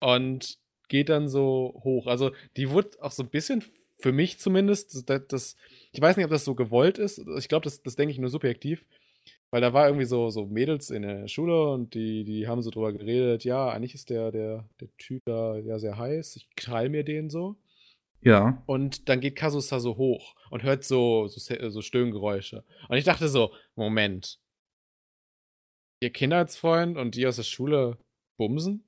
Und 0.00 0.58
geht 0.88 1.08
dann 1.08 1.28
so 1.28 1.80
hoch. 1.84 2.06
Also 2.06 2.32
die 2.56 2.70
wurde 2.70 2.90
auch 3.00 3.12
so 3.12 3.22
ein 3.22 3.30
bisschen, 3.30 3.64
für 3.98 4.12
mich 4.12 4.38
zumindest, 4.38 5.08
das, 5.08 5.26
das 5.28 5.56
ich 5.92 6.00
weiß 6.00 6.16
nicht, 6.16 6.24
ob 6.24 6.30
das 6.30 6.44
so 6.44 6.54
gewollt 6.54 6.98
ist. 6.98 7.22
Ich 7.38 7.48
glaube, 7.48 7.64
das, 7.64 7.82
das 7.82 7.96
denke 7.96 8.12
ich 8.12 8.18
nur 8.18 8.30
subjektiv. 8.30 8.84
Weil 9.50 9.60
da 9.60 9.72
war 9.72 9.86
irgendwie 9.88 10.06
so, 10.06 10.30
so 10.30 10.46
Mädels 10.46 10.90
in 10.90 11.02
der 11.02 11.26
Schule 11.26 11.70
und 11.70 11.94
die, 11.94 12.22
die 12.22 12.46
haben 12.46 12.62
so 12.62 12.70
drüber 12.70 12.92
geredet, 12.92 13.42
ja, 13.44 13.68
eigentlich 13.68 13.96
ist 13.96 14.08
der, 14.08 14.30
der, 14.30 14.68
der 14.80 14.88
Typ 14.96 15.22
da 15.24 15.58
ja 15.58 15.80
sehr 15.80 15.98
heiß, 15.98 16.36
ich 16.36 16.48
teile 16.54 16.88
mir 16.88 17.02
den 17.02 17.30
so. 17.30 17.56
Ja. 18.22 18.62
Und 18.66 19.08
dann 19.08 19.20
geht 19.20 19.36
Kasusa 19.36 19.80
so 19.80 19.96
hoch 19.96 20.34
und 20.50 20.62
hört 20.62 20.84
so, 20.84 21.26
so, 21.26 21.70
so 21.70 21.82
Stöhngeräusche. 21.82 22.64
Und 22.88 22.96
ich 22.96 23.04
dachte 23.04 23.28
so, 23.28 23.52
Moment. 23.74 24.38
Ihr 26.02 26.10
Kindheitsfreund 26.10 26.96
und 26.96 27.14
die 27.14 27.26
aus 27.26 27.36
der 27.36 27.42
Schule 27.42 27.98
bumsen? 28.38 28.84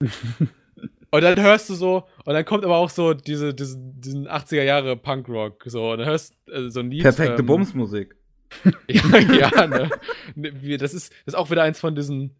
und 0.00 1.22
dann 1.22 1.40
hörst 1.40 1.68
du 1.68 1.74
so, 1.74 2.06
und 2.24 2.32
dann 2.32 2.44
kommt 2.44 2.64
aber 2.64 2.76
auch 2.76 2.88
so 2.88 3.12
diese, 3.12 3.52
diese 3.52 3.76
diesen 3.78 4.26
80er 4.26 4.62
Jahre 4.62 4.96
Punkrock, 4.96 5.64
so, 5.66 5.92
und 5.92 5.98
dann 5.98 6.08
hörst 6.08 6.34
äh, 6.48 6.70
so 6.70 6.80
ein 6.80 6.90
Lied. 6.90 7.02
Perfekte 7.02 7.40
ähm, 7.40 7.46
Bumsmusik. 7.46 8.16
ja, 8.88 9.18
ja, 9.18 9.66
ne? 9.66 9.90
ne 10.34 10.78
das 10.78 10.94
ist, 10.94 11.12
das 11.12 11.34
ist 11.34 11.34
auch 11.34 11.50
wieder 11.50 11.62
eins 11.62 11.78
von 11.78 11.94
diesen 11.94 12.39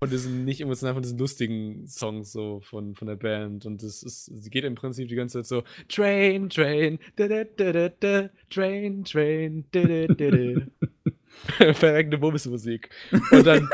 von 0.00 0.10
diesen 0.10 0.46
nicht 0.46 0.62
emotional, 0.62 0.94
von 0.94 1.02
diesen 1.02 1.18
lustigen 1.18 1.86
Songs 1.86 2.32
so 2.32 2.60
von, 2.60 2.94
von 2.94 3.06
der 3.06 3.16
Band. 3.16 3.66
Und 3.66 3.82
es 3.82 4.02
ist, 4.02 4.24
sie 4.24 4.50
geht 4.50 4.64
im 4.64 4.74
Prinzip 4.74 5.08
die 5.08 5.14
ganze 5.14 5.38
Zeit 5.38 5.46
so 5.46 5.62
Train, 5.88 6.48
Train, 6.48 6.98
da, 7.16 7.28
da, 7.28 7.44
da, 7.44 7.88
da, 7.90 8.30
Train, 8.48 9.04
Train, 9.04 9.66
da, 9.72 9.82
da, 9.82 10.06
da, 10.06 10.30
da. 10.30 11.74
Verreckende 11.74 12.16
Bumsmusik. 12.16 12.88
Und 13.30 13.46
dann, 13.46 13.68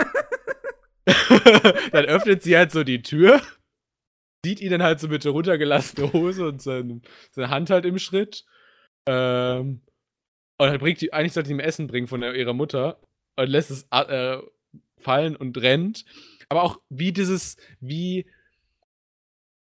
dann 1.93 2.05
öffnet 2.07 2.43
sie 2.43 2.57
halt 2.57 2.73
so 2.73 2.83
die 2.83 3.03
Tür, 3.03 3.41
sieht 4.45 4.61
ihn 4.61 4.71
dann 4.71 4.83
halt 4.83 4.99
so 4.99 5.07
mit 5.07 5.25
der 5.25 5.31
runtergelassenen 5.31 6.13
Hose 6.13 6.49
und 6.49 6.61
seine, 6.61 7.03
seine 7.31 7.51
Hand 7.51 7.71
halt 7.71 7.85
im 7.85 8.01
Schritt. 8.01 8.45
Ähm, 9.09 9.81
und 10.59 10.67
dann 10.67 10.79
bringt 10.81 11.01
die, 11.01 11.13
eigentlich 11.13 11.35
sollte 11.35 11.49
sie 11.49 11.55
ihm 11.55 11.61
Essen 11.61 11.87
bringen 11.87 12.09
von 12.09 12.21
der, 12.21 12.35
ihrer 12.35 12.53
Mutter 12.53 13.01
und 13.37 13.49
lässt 13.49 13.71
es 13.71 13.87
äh, 13.93 14.39
fallen 14.99 15.37
und 15.37 15.59
rennt. 15.59 16.05
Aber 16.49 16.63
auch 16.63 16.81
wie 16.89 17.13
dieses, 17.13 17.57
wie 17.81 18.27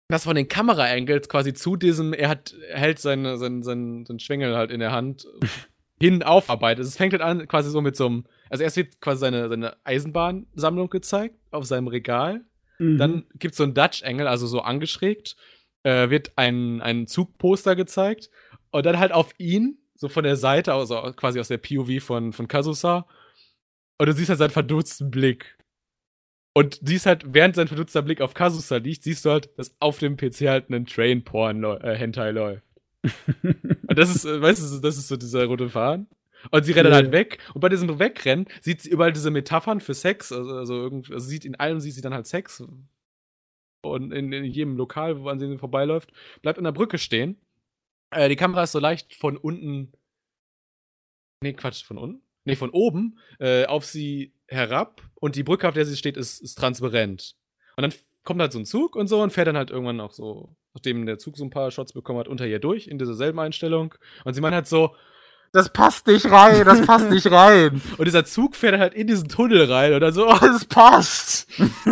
das 0.08 0.24
von 0.24 0.36
den 0.36 0.48
Kameraangles 0.48 1.28
quasi 1.28 1.54
zu 1.54 1.76
diesem, 1.76 2.12
er 2.12 2.28
hat, 2.28 2.54
hält 2.68 2.98
seinen 2.98 3.38
sein, 3.38 3.62
sein, 3.62 4.04
sein 4.06 4.18
Schwengel 4.18 4.56
halt 4.56 4.70
in 4.70 4.80
der 4.80 4.92
Hand 4.92 5.26
hin 6.00 6.22
aufarbeitet. 6.22 6.84
Es 6.84 6.96
fängt 6.96 7.12
halt 7.12 7.22
an 7.22 7.48
quasi 7.48 7.70
so 7.70 7.80
mit 7.80 7.96
so 7.96 8.06
einem, 8.06 8.24
also 8.50 8.62
erst 8.62 8.76
wird 8.76 9.00
quasi 9.00 9.20
seine, 9.20 9.48
seine 9.48 9.76
Eisenbahnsammlung 9.84 10.90
gezeigt 10.90 11.36
auf 11.50 11.64
seinem 11.64 11.88
Regal. 11.88 12.44
Mhm. 12.78 12.98
Dann 12.98 13.24
gibt 13.38 13.52
es 13.52 13.58
so 13.58 13.64
einen 13.64 13.74
Dutch-Angle, 13.74 14.28
also 14.28 14.46
so 14.46 14.60
angeschrägt, 14.60 15.36
äh, 15.84 16.10
wird 16.10 16.32
ein, 16.36 16.82
ein 16.82 17.06
Zugposter 17.06 17.76
gezeigt 17.76 18.30
und 18.70 18.84
dann 18.84 18.98
halt 18.98 19.12
auf 19.12 19.32
ihn, 19.38 19.78
so 19.94 20.08
von 20.08 20.24
der 20.24 20.36
Seite, 20.36 20.74
also 20.74 20.96
quasi 21.16 21.40
aus 21.40 21.48
der 21.48 21.58
POV 21.58 22.02
von, 22.02 22.32
von 22.32 22.48
Kazusa, 22.48 23.06
und 23.98 24.06
du 24.06 24.12
siehst 24.12 24.28
halt 24.28 24.38
seinen 24.38 24.50
verdutzten 24.50 25.10
Blick. 25.10 25.56
Und 26.56 26.80
siehst 26.82 27.06
halt, 27.06 27.24
während 27.34 27.56
sein 27.56 27.66
verdutzter 27.66 28.02
Blick 28.02 28.20
auf 28.20 28.34
Kazusa 28.34 28.76
liegt, 28.76 29.02
siehst 29.02 29.24
du 29.24 29.30
halt, 29.30 29.50
dass 29.58 29.74
auf 29.80 29.98
dem 29.98 30.16
PC 30.16 30.42
halt 30.42 30.70
ein 30.70 30.86
Train-Porn-Hentai 30.86 32.28
äh, 32.28 32.30
läuft. 32.30 32.64
und 33.42 33.98
das 33.98 34.14
ist, 34.14 34.24
äh, 34.24 34.40
weißt 34.40 34.62
du, 34.62 34.80
das 34.80 34.96
ist 34.96 35.08
so 35.08 35.16
dieser 35.16 35.44
rote 35.46 35.68
Faden. 35.68 36.06
Und 36.50 36.64
sie 36.64 36.72
rennen 36.72 36.90
ja. 36.90 36.96
halt 36.96 37.12
weg. 37.12 37.38
Und 37.54 37.60
bei 37.60 37.68
diesem 37.68 37.98
Wegrennen 37.98 38.46
sieht 38.60 38.82
sie 38.82 38.90
überall 38.90 39.12
diese 39.12 39.30
Metaphern 39.30 39.80
für 39.80 39.94
Sex. 39.94 40.30
Also, 40.30 40.56
also, 40.56 40.74
irgendwie, 40.74 41.12
also 41.12 41.26
sieht 41.26 41.44
in 41.44 41.56
allem 41.56 41.80
sieht 41.80 41.94
sie 41.94 42.02
dann 42.02 42.14
halt 42.14 42.26
Sex. 42.26 42.62
Und 43.82 44.12
in, 44.12 44.32
in 44.32 44.44
jedem 44.44 44.76
Lokal, 44.76 45.20
wo 45.20 45.28
an 45.28 45.38
sie 45.38 45.58
vorbeiläuft, 45.58 46.12
bleibt 46.42 46.58
an 46.58 46.64
der 46.64 46.72
Brücke 46.72 46.98
stehen. 46.98 47.36
Äh, 48.10 48.28
die 48.28 48.36
Kamera 48.36 48.62
ist 48.62 48.72
so 48.72 48.78
leicht 48.78 49.14
von 49.14 49.36
unten. 49.36 49.92
Nee, 51.42 51.52
Quatsch, 51.54 51.84
von 51.84 51.98
unten? 51.98 52.23
Nee, 52.44 52.56
von 52.56 52.70
oben 52.70 53.18
äh, 53.38 53.66
auf 53.66 53.84
sie 53.84 54.32
herab 54.46 55.02
und 55.14 55.36
die 55.36 55.42
Brücke, 55.42 55.68
auf 55.68 55.74
der 55.74 55.86
sie 55.86 55.96
steht, 55.96 56.16
ist, 56.16 56.40
ist 56.40 56.56
transparent. 56.56 57.34
Und 57.76 57.82
dann 57.82 57.94
kommt 58.24 58.40
halt 58.40 58.52
so 58.52 58.58
ein 58.58 58.66
Zug 58.66 58.96
und 58.96 59.08
so 59.08 59.22
und 59.22 59.32
fährt 59.32 59.48
dann 59.48 59.56
halt 59.56 59.70
irgendwann 59.70 60.00
auch 60.00 60.12
so, 60.12 60.56
nachdem 60.74 61.06
der 61.06 61.18
Zug 61.18 61.36
so 61.36 61.44
ein 61.44 61.50
paar 61.50 61.70
Shots 61.70 61.92
bekommen 61.92 62.18
hat, 62.18 62.28
unter 62.28 62.46
ihr 62.46 62.58
durch 62.58 62.86
in 62.86 62.98
dieser 62.98 63.14
selben 63.14 63.38
Einstellung. 63.38 63.94
Und 64.24 64.34
sie 64.34 64.40
meint 64.40 64.54
halt 64.54 64.66
so, 64.66 64.94
das 65.52 65.72
passt 65.72 66.08
nicht 66.08 66.30
rein, 66.30 66.64
das 66.64 66.82
passt 66.86 67.10
nicht 67.10 67.30
rein. 67.30 67.80
Und 67.96 68.04
dieser 68.06 68.24
Zug 68.24 68.56
fährt 68.56 68.78
halt 68.78 68.94
in 68.94 69.06
diesen 69.06 69.28
Tunnel 69.28 69.70
rein 69.70 69.94
und 69.94 70.00
dann 70.00 70.12
so, 70.12 70.28
oh, 70.28 70.38
das 70.40 70.64
passt. 70.64 71.48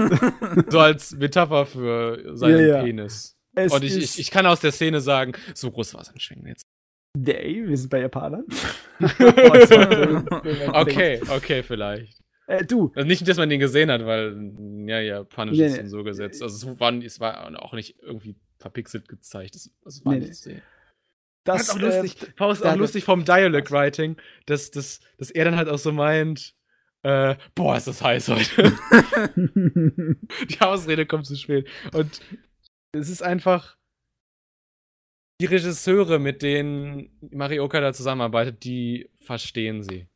so 0.69 0.79
als 0.79 1.13
Metapher 1.13 1.67
für 1.67 2.37
seinen 2.37 2.59
ja, 2.59 2.77
ja. 2.79 2.83
Penis. 2.83 3.37
Es 3.55 3.73
und 3.73 3.85
ich, 3.85 3.97
ich, 3.97 4.19
ich, 4.19 4.31
kann 4.31 4.47
aus 4.47 4.61
der 4.61 4.73
Szene 4.73 5.01
sagen, 5.01 5.33
so 5.55 5.71
groß 5.71 5.95
war 5.95 6.05
sein 6.05 6.19
Schwingen 6.19 6.47
jetzt. 6.47 6.67
Nee, 7.15 7.63
wir 7.67 7.77
sind 7.77 7.91
bei 7.91 8.01
Japanern. 8.01 8.45
okay, 10.73 11.21
okay, 11.29 11.63
vielleicht. 11.63 12.23
Äh, 12.47 12.65
du. 12.65 12.91
Also 12.95 13.07
nicht, 13.07 13.27
dass 13.29 13.37
man 13.37 13.51
den 13.51 13.61
gesehen 13.61 13.91
hat, 13.91 14.05
weil, 14.07 14.53
ja, 14.87 15.01
japanisch 15.01 15.59
nee, 15.59 15.67
ist 15.67 15.83
nee. 15.83 15.89
so 15.89 16.03
gesetzt. 16.05 16.43
Also 16.43 16.71
es 16.71 16.81
war, 16.81 16.93
es 16.95 17.21
war 17.21 17.63
auch 17.63 17.75
nicht 17.75 17.99
irgendwie 18.01 18.37
verpixelt 18.59 19.09
gezeigt. 19.09 19.57
Es, 19.57 19.71
es 19.85 20.05
war 20.05 20.15
nee, 20.15 20.21
nicht 20.21 20.37
zu 20.37 20.51
sehen. 20.51 20.63
Das 21.45 21.63
ist 21.63 21.71
auch 21.71 21.79
lustig, 21.79 22.23
äh, 22.23 22.33
Paul 22.37 22.53
ist 22.53 22.65
auch 22.65 22.77
lustig 22.77 23.05
vom 23.05 23.25
Dialog 23.25 23.71
Writing, 23.71 24.17
dass, 24.47 24.71
dass, 24.71 25.01
dass 25.19 25.31
er 25.31 25.45
dann 25.45 25.57
halt 25.57 25.69
auch 25.69 25.79
so 25.79 25.91
meint, 25.91 26.55
äh, 27.03 27.35
boah, 27.55 27.77
ist 27.77 27.89
das 27.89 28.01
heiß 28.01 28.29
heute. 28.29 28.73
Die 30.49 30.61
Ausrede 30.61 31.05
kommt 31.05 31.27
zu 31.27 31.37
spät. 31.37 31.69
Und 31.93 32.21
es 32.93 33.09
ist 33.09 33.23
einfach, 33.23 33.77
die 35.43 35.47
Regisseure, 35.47 36.21
mit 36.21 36.41
denen 36.43 37.11
Marioka 37.33 37.81
da 37.81 37.93
zusammenarbeitet, 37.93 38.63
die 38.63 39.11
verstehen 39.19 39.83
sie. 39.83 40.07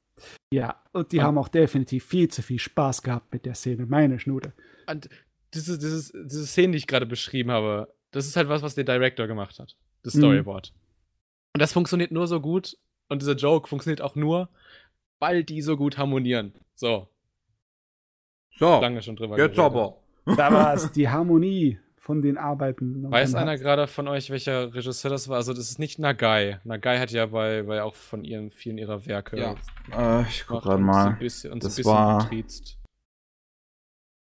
Ja, 0.52 0.80
und 0.92 1.10
die 1.10 1.18
und, 1.18 1.24
haben 1.24 1.38
auch 1.38 1.48
definitiv 1.48 2.06
viel 2.06 2.28
zu 2.28 2.42
viel 2.42 2.60
Spaß 2.60 3.02
gehabt 3.02 3.32
mit 3.32 3.44
der 3.44 3.56
Szene, 3.56 3.86
meine 3.86 4.20
Schnute. 4.20 4.52
Und 4.86 5.08
diese, 5.52 5.78
dieses, 5.78 6.12
diese 6.12 6.46
Szene, 6.46 6.72
die 6.72 6.78
ich 6.78 6.86
gerade 6.86 7.06
beschrieben 7.06 7.50
habe, 7.50 7.92
das 8.12 8.28
ist 8.28 8.36
halt 8.36 8.48
was, 8.48 8.62
was 8.62 8.76
der 8.76 8.84
Director 8.84 9.26
gemacht 9.26 9.58
hat. 9.58 9.76
Das 10.04 10.14
mhm. 10.14 10.20
Storyboard. 10.20 10.72
Mhm. 10.72 10.80
Und 11.54 11.60
das 11.60 11.72
funktioniert 11.72 12.12
nur 12.12 12.28
so 12.28 12.40
gut 12.40 12.78
und 13.08 13.20
dieser 13.20 13.34
Joke 13.34 13.68
funktioniert 13.68 14.02
auch 14.02 14.14
nur, 14.14 14.48
weil 15.18 15.42
die 15.42 15.60
so 15.60 15.76
gut 15.76 15.98
harmonieren. 15.98 16.54
So. 16.76 17.08
So. 18.58 18.80
Lange 18.80 19.02
schon 19.02 19.16
drüber 19.16 19.36
Jetzt 19.36 19.56
geredet. 19.56 19.58
aber. 19.58 19.96
Da 20.36 20.52
war 20.52 20.72
es, 20.72 20.92
die 20.92 21.08
Harmonie 21.08 21.80
von 22.06 22.22
den 22.22 22.38
Arbeiten. 22.38 23.10
Weiß 23.10 23.34
einer 23.34 23.58
gerade 23.58 23.88
von 23.88 24.06
euch, 24.06 24.30
welcher 24.30 24.72
Regisseur 24.72 25.10
das 25.10 25.28
war? 25.28 25.38
Also, 25.38 25.52
das 25.52 25.70
ist 25.70 25.80
nicht 25.80 25.98
Nagai. 25.98 26.60
Nagai 26.62 27.00
hat 27.00 27.10
ja 27.10 27.26
bei, 27.26 27.64
bei 27.64 27.82
auch 27.82 27.96
von 27.96 28.22
ihren, 28.22 28.52
vielen 28.52 28.78
ihrer 28.78 29.06
Werke. 29.06 29.36
Ja. 29.36 29.56
Äh, 29.92 30.22
ich 30.28 30.46
guck 30.46 30.62
gerade 30.62 30.80
mal. 30.80 31.08
Ein 31.08 31.18
bisschen, 31.18 31.52
uns 31.52 31.64
das 31.64 31.72
ein 31.72 31.76
bisschen 31.78 31.92
war. 31.92 32.30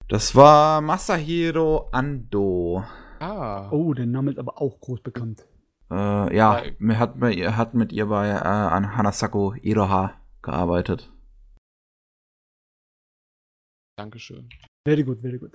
Das 0.08 0.34
war 0.34 0.80
Masahiro 0.80 1.88
Ando. 1.92 2.82
Ah. 3.20 3.70
Oh, 3.70 3.94
der 3.94 4.06
Name 4.06 4.32
ist 4.32 4.40
aber 4.40 4.60
auch 4.60 4.80
groß 4.80 5.00
bekannt. 5.02 5.46
Äh, 5.88 5.94
ja, 6.36 6.64
ja. 6.64 6.98
Hat, 6.98 7.14
hat 7.20 7.74
mit 7.74 7.92
ihr 7.92 8.06
bei 8.06 8.28
äh, 8.28 8.42
an 8.42 8.96
Hanasako 8.96 9.54
Iroha 9.62 10.20
gearbeitet. 10.42 11.12
Dankeschön. 13.96 14.48
Very 14.84 15.04
gut, 15.04 15.20
very 15.20 15.38
gut. 15.38 15.52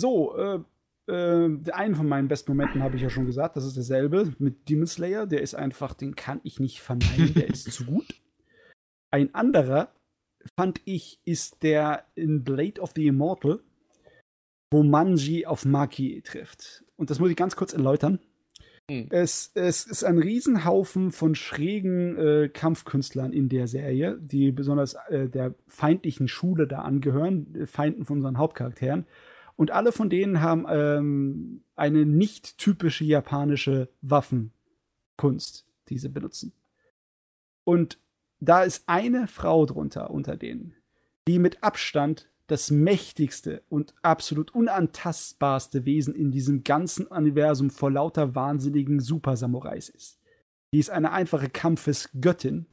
So, 0.00 0.36
äh, 0.36 0.60
äh, 1.08 1.48
einen 1.72 1.94
von 1.94 2.08
meinen 2.08 2.28
besten 2.28 2.52
Momenten 2.52 2.82
habe 2.82 2.96
ich 2.96 3.02
ja 3.02 3.10
schon 3.10 3.26
gesagt, 3.26 3.56
das 3.56 3.64
ist 3.64 3.76
derselbe 3.76 4.32
mit 4.38 4.68
Demon 4.68 4.86
Slayer. 4.86 5.26
Der 5.26 5.42
ist 5.42 5.54
einfach, 5.54 5.94
den 5.94 6.14
kann 6.16 6.40
ich 6.44 6.60
nicht 6.60 6.80
verneinen, 6.80 7.34
der 7.34 7.48
ist 7.48 7.70
zu 7.72 7.84
gut. 7.84 8.20
Ein 9.10 9.34
anderer, 9.34 9.92
fand 10.56 10.80
ich, 10.84 11.20
ist 11.24 11.62
der 11.62 12.04
in 12.14 12.44
Blade 12.44 12.80
of 12.80 12.92
the 12.96 13.06
Immortal, 13.06 13.60
wo 14.72 14.82
Manji 14.82 15.46
auf 15.46 15.64
Maki 15.64 16.22
trifft. 16.22 16.84
Und 16.96 17.10
das 17.10 17.18
muss 17.18 17.30
ich 17.30 17.36
ganz 17.36 17.56
kurz 17.56 17.72
erläutern. 17.72 18.20
Hm. 18.90 19.06
Es, 19.10 19.50
es 19.54 19.86
ist 19.86 20.04
ein 20.04 20.18
Riesenhaufen 20.18 21.12
von 21.12 21.34
schrägen 21.34 22.16
äh, 22.16 22.48
Kampfkünstlern 22.48 23.32
in 23.32 23.48
der 23.48 23.68
Serie, 23.68 24.18
die 24.20 24.50
besonders 24.50 24.94
äh, 25.08 25.28
der 25.28 25.54
feindlichen 25.68 26.26
Schule 26.26 26.66
da 26.66 26.80
angehören, 26.80 27.66
Feinden 27.66 28.04
von 28.04 28.18
unseren 28.18 28.38
Hauptcharakteren. 28.38 29.06
Und 29.56 29.70
alle 29.70 29.92
von 29.92 30.10
denen 30.10 30.40
haben 30.40 30.66
ähm, 30.68 31.64
eine 31.76 32.06
nicht 32.06 32.58
typische 32.58 33.04
japanische 33.04 33.88
Waffenkunst, 34.00 35.66
die 35.88 35.98
sie 35.98 36.08
benutzen. 36.08 36.52
Und 37.64 37.98
da 38.40 38.62
ist 38.64 38.84
eine 38.86 39.28
Frau 39.28 39.66
drunter 39.66 40.10
unter 40.10 40.36
denen, 40.36 40.74
die 41.28 41.38
mit 41.38 41.62
Abstand 41.62 42.28
das 42.48 42.70
mächtigste 42.70 43.62
und 43.68 43.94
absolut 44.02 44.54
unantastbarste 44.54 45.84
Wesen 45.84 46.14
in 46.14 46.30
diesem 46.30 46.64
ganzen 46.64 47.06
Universum 47.06 47.70
vor 47.70 47.90
lauter 47.90 48.34
wahnsinnigen 48.34 49.00
Super-Samurais 49.00 49.88
ist. 49.88 50.18
Die 50.74 50.78
ist 50.78 50.90
eine 50.90 51.12
einfache 51.12 51.48
Kampfesgöttin, 51.48 52.66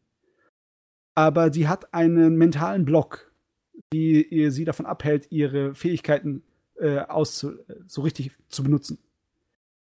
aber 1.16 1.54
sie 1.54 1.68
hat 1.68 1.94
einen 1.94 2.36
mentalen 2.36 2.84
Block, 2.84 3.32
die 3.94 4.50
sie 4.50 4.66
davon 4.66 4.86
abhält, 4.86 5.32
ihre 5.32 5.76
Fähigkeiten 5.76 6.44
äh, 6.80 7.00
auszu 7.00 7.54
so 7.88 8.02
richtig 8.02 8.32
zu 8.48 8.64
benutzen. 8.64 9.00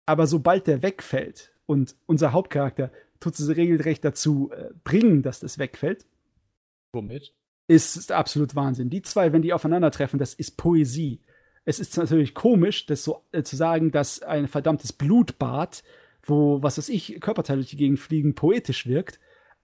Aber 0.06 0.28
sobald 0.28 0.68
der 0.68 0.82
wegfällt 0.82 1.54
und 1.66 1.96
unser 2.06 2.32
Hauptcharakter 2.34 2.92
tut 3.20 3.36
sie 3.36 3.56
regelrecht 3.56 4.04
dazu 4.04 4.52
äh, 4.52 4.70
bringen, 4.84 5.22
dass 5.22 5.40
das 5.40 5.60
wegfällt, 5.60 6.06
Womit? 6.94 7.34
ist, 7.68 7.96
ist 7.96 8.12
absolut 8.12 8.56
Wahnsinn. 8.56 8.90
Die 8.90 9.02
zwei, 9.02 9.32
wenn 9.34 9.42
die 9.42 9.54
aufeinandertreffen, 9.54 10.18
das 10.18 10.34
ist 10.34 10.58
Poesie. 10.58 11.22
Es 11.66 11.80
ist 11.80 11.96
natürlich 11.98 12.34
komisch, 12.34 12.86
das 12.88 13.04
so 13.04 13.24
äh, 13.32 13.44
zu 13.44 13.56
sagen, 13.56 13.92
dass 13.92 14.24
ein 14.24 14.48
verdammtes 14.48 14.94
Blutbad, 14.94 15.84
wo, 16.24 16.64
was 16.64 16.78
weiß 16.78 16.90
ich, 16.90 17.20
Körperteile 17.20 17.60
durch 17.60 17.70
die 17.70 17.78
Gegend 17.78 18.00
fliegen, 18.00 18.34
poetisch 18.34 18.88
wirkt, 18.88 19.20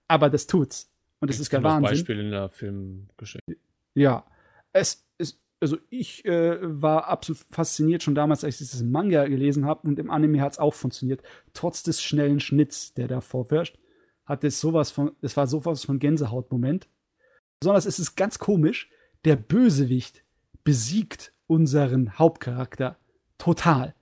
aber 0.06 0.30
das 0.30 0.46
tut's. 0.46 0.92
Und 1.20 1.30
das 1.30 1.40
ist 1.40 1.52
der 1.52 1.62
Wahnsinn. 1.62 1.90
Beispiele 1.90 2.22
in 2.22 2.30
der 2.30 2.48
Filmgeschichte. 2.48 3.56
Ja. 3.94 4.26
Es 4.72 5.04
ist, 5.18 5.40
also 5.60 5.78
ich 5.88 6.24
äh, 6.24 6.58
war 6.60 7.06
absolut 7.06 7.38
fasziniert 7.50 8.02
schon 8.02 8.14
damals, 8.14 8.44
als 8.44 8.54
ich 8.54 8.68
dieses 8.68 8.82
Manga 8.82 9.26
gelesen 9.26 9.64
habe 9.64 9.88
und 9.88 9.98
im 9.98 10.10
Anime 10.10 10.40
hat 10.40 10.52
es 10.52 10.58
auch 10.58 10.74
funktioniert. 10.74 11.22
Trotz 11.52 11.82
des 11.82 12.02
schnellen 12.02 12.40
Schnitts, 12.40 12.92
der 12.94 13.08
da 13.08 13.20
vorwirft, 13.20 13.78
hat 14.24 14.44
es 14.44 14.60
sowas 14.60 14.90
von, 14.90 15.12
es 15.22 15.36
war 15.36 15.46
sowas 15.46 15.84
von 15.84 15.98
Gänsehautmoment. 15.98 16.88
Besonders 17.60 17.86
ist 17.86 17.98
es 17.98 18.16
ganz 18.16 18.38
komisch, 18.38 18.90
der 19.24 19.36
Bösewicht 19.36 20.24
besiegt 20.64 21.32
unseren 21.46 22.18
Hauptcharakter 22.18 22.98
total. 23.38 23.94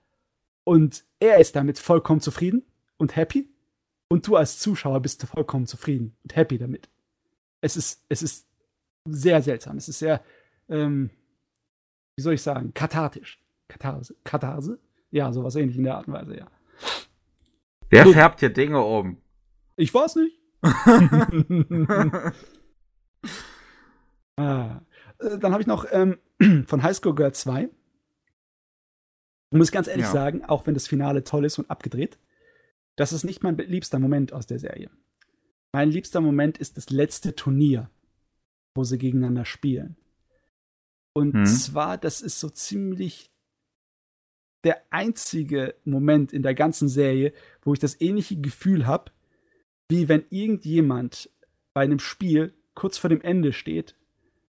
Und 0.63 1.05
er 1.19 1.37
ist 1.37 1.55
damit 1.55 1.79
vollkommen 1.79 2.21
zufrieden 2.21 2.63
und 2.97 3.15
happy. 3.15 3.49
Und 4.07 4.27
du 4.27 4.35
als 4.35 4.59
Zuschauer 4.59 4.99
bist 5.01 5.23
vollkommen 5.23 5.67
zufrieden 5.67 6.15
und 6.23 6.35
happy 6.35 6.57
damit. 6.57 6.89
Es 7.61 7.77
ist, 7.77 8.03
es 8.09 8.21
ist 8.21 8.47
sehr 9.05 9.41
seltsam. 9.41 9.77
Es 9.77 9.87
ist 9.87 9.99
sehr, 9.99 10.23
ähm, 10.69 11.11
wie 12.15 12.21
soll 12.21 12.33
ich 12.33 12.41
sagen, 12.41 12.73
kathartisch. 12.73 13.41
Katharse. 13.67 14.15
Katharse? 14.23 14.79
Ja, 15.11 15.33
sowas 15.33 15.55
ähnlich 15.55 15.77
in 15.77 15.83
der 15.83 15.95
Art 15.97 16.07
und 16.07 16.13
Weise, 16.13 16.37
ja. 16.37 16.47
Wer 17.89 18.03
Gut. 18.03 18.13
färbt 18.13 18.39
hier 18.39 18.49
Dinge 18.53 18.81
um? 18.81 19.17
Ich 19.75 19.93
weiß 19.93 20.15
nicht. 20.17 20.39
ah. 24.37 24.81
Äh, 25.19 25.37
Dann 25.39 25.51
habe 25.51 25.61
ich 25.61 25.67
noch 25.67 25.85
ähm, 25.91 26.17
von 26.67 26.83
High 26.83 26.95
School 26.95 27.15
Girl 27.15 27.33
2. 27.33 27.69
Ich 29.51 29.57
muss 29.57 29.71
ganz 29.71 29.87
ehrlich 29.87 30.05
Ja. 30.05 30.11
sagen, 30.11 30.43
auch 30.45 30.67
wenn 30.67 30.73
das 30.73 30.87
Finale 30.87 31.23
toll 31.23 31.45
ist 31.45 31.57
und 31.59 31.69
abgedreht, 31.69 32.19
das 32.97 33.13
ist 33.13 33.23
nicht 33.23 33.43
mein 33.43 33.57
liebster 33.57 33.99
Moment 33.99 34.33
aus 34.33 34.47
der 34.47 34.59
Serie. 34.59 34.89
Mein 35.73 35.91
liebster 35.91 36.21
Moment 36.21 36.57
ist 36.57 36.77
das 36.77 36.89
letzte 36.89 37.35
Turnier, 37.35 37.89
wo 38.75 38.83
sie 38.83 38.97
gegeneinander 38.97 39.45
spielen. 39.45 39.97
Und 41.15 41.33
Hm. 41.33 41.45
zwar, 41.45 41.97
das 41.97 42.21
ist 42.21 42.39
so 42.39 42.49
ziemlich 42.49 43.31
der 44.65 44.81
einzige 44.89 45.75
Moment 45.85 46.33
in 46.33 46.43
der 46.43 46.55
ganzen 46.55 46.89
Serie, 46.89 47.33
wo 47.61 47.73
ich 47.73 47.79
das 47.79 48.01
ähnliche 48.01 48.35
Gefühl 48.35 48.85
habe, 48.85 49.11
wie 49.89 50.09
wenn 50.09 50.25
irgendjemand 50.29 51.29
bei 51.73 51.81
einem 51.83 51.99
Spiel 51.99 52.53
kurz 52.73 52.97
vor 52.97 53.09
dem 53.09 53.21
Ende 53.21 53.53
steht, 53.53 53.95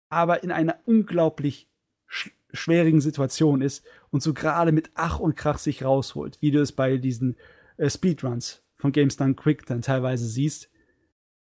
aber 0.09 0.43
in 0.43 0.51
einer 0.51 0.81
unglaublich 0.87 1.69
sch 2.07 2.31
schwierigen 2.55 3.03
Situation 3.03 3.61
ist 3.61 3.85
und 4.11 4.23
so 4.23 4.33
gerade 4.33 4.73
mit 4.73 4.91
Ach 4.95 5.21
und 5.21 5.37
Krach 5.37 5.59
sich 5.59 5.85
rausholt, 5.85 6.41
wie 6.41 6.51
du 6.51 6.63
es 6.63 6.73
bei 6.73 6.97
diesen 6.97 7.37
äh, 7.77 7.91
Speedruns 7.91 8.63
von 8.77 8.91
Games 8.91 9.19
Done 9.19 9.35
Quick 9.35 9.67
dann 9.67 9.83
teilweise 9.83 10.27
siehst, 10.27 10.71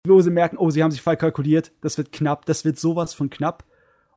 wo 0.06 0.20
sie 0.20 0.30
merken, 0.30 0.58
oh, 0.58 0.68
sie 0.68 0.82
haben 0.82 0.90
sich 0.90 1.00
falsch 1.00 1.20
kalkuliert, 1.20 1.72
das 1.80 1.96
wird 1.96 2.12
knapp, 2.12 2.44
das 2.44 2.66
wird 2.66 2.78
sowas 2.78 3.14
von 3.14 3.30
knapp 3.30 3.64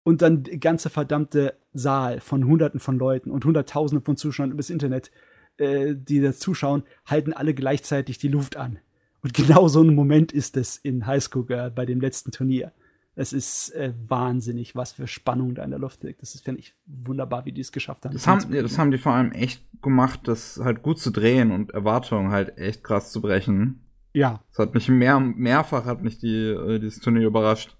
und 0.06 0.22
dann 0.22 0.44
der 0.44 0.60
ganze 0.60 0.90
verdammte 0.90 1.56
Saal 1.74 2.22
von 2.22 2.46
Hunderten 2.46 2.80
von 2.80 2.98
Leuten 2.98 3.32
und 3.32 3.44
Hunderttausenden 3.44 4.06
von 4.06 4.16
Zuschauern 4.16 4.52
übers 4.52 4.70
Internet, 4.70 5.12
äh, 5.58 5.96
die 5.96 6.22
da 6.22 6.32
zuschauen, 6.32 6.84
halten 7.08 7.34
alle 7.34 7.56
gleichzeitig 7.56 8.20
die 8.20 8.28
Luft 8.28 8.56
an. 8.56 8.78
Und 9.22 9.34
genau 9.34 9.68
so 9.68 9.82
ein 9.82 9.96
Moment 9.96 10.32
ist 10.32 10.58
es 10.58 10.78
in 10.78 11.08
High 11.08 11.24
School 11.24 11.46
Girl 11.48 11.72
bei 11.72 11.88
dem 11.88 12.00
letzten 12.00 12.32
Turnier. 12.32 12.72
Es 13.16 13.34
ist 13.34 13.72
äh, 13.72 13.94
wahnsinnig, 14.08 14.76
was 14.76 14.92
für 14.92 15.08
Spannung 15.08 15.56
da 15.56 15.64
in 15.64 15.72
der 15.72 15.80
Luft 15.80 16.04
liegt. 16.04 16.22
Das 16.22 16.36
ist, 16.36 16.44
finde 16.44 16.60
ich, 16.60 16.76
wunderbar, 16.86 17.46
wie 17.46 17.52
die 17.52 17.62
es 17.62 17.72
geschafft 17.72 18.06
haben. 18.06 18.14
Das 18.14 18.28
haben, 18.28 18.52
das 18.52 18.78
haben 18.78 18.92
die 18.92 19.00
vor 19.00 19.14
allem 19.14 19.32
echt 19.32 19.64
gemacht, 19.82 20.20
das 20.26 20.60
halt 20.64 20.84
gut 20.84 21.00
zu 21.00 21.10
drehen 21.10 21.52
und 21.52 21.72
Erwartungen 21.72 22.30
halt 22.30 22.60
echt 22.60 22.84
krass 22.84 23.12
zu 23.12 23.22
brechen. 23.22 23.80
ja, 24.14 24.44
Das 24.50 24.60
hat 24.60 24.76
mich 24.76 24.88
mehr, 24.88 25.20
mehrfach 25.20 25.86
hat 25.86 26.04
mich 26.04 26.20
die, 26.20 26.50
äh, 26.50 26.78
dieses 26.78 27.00
Turnier 27.00 27.26
überrascht. 27.26 27.76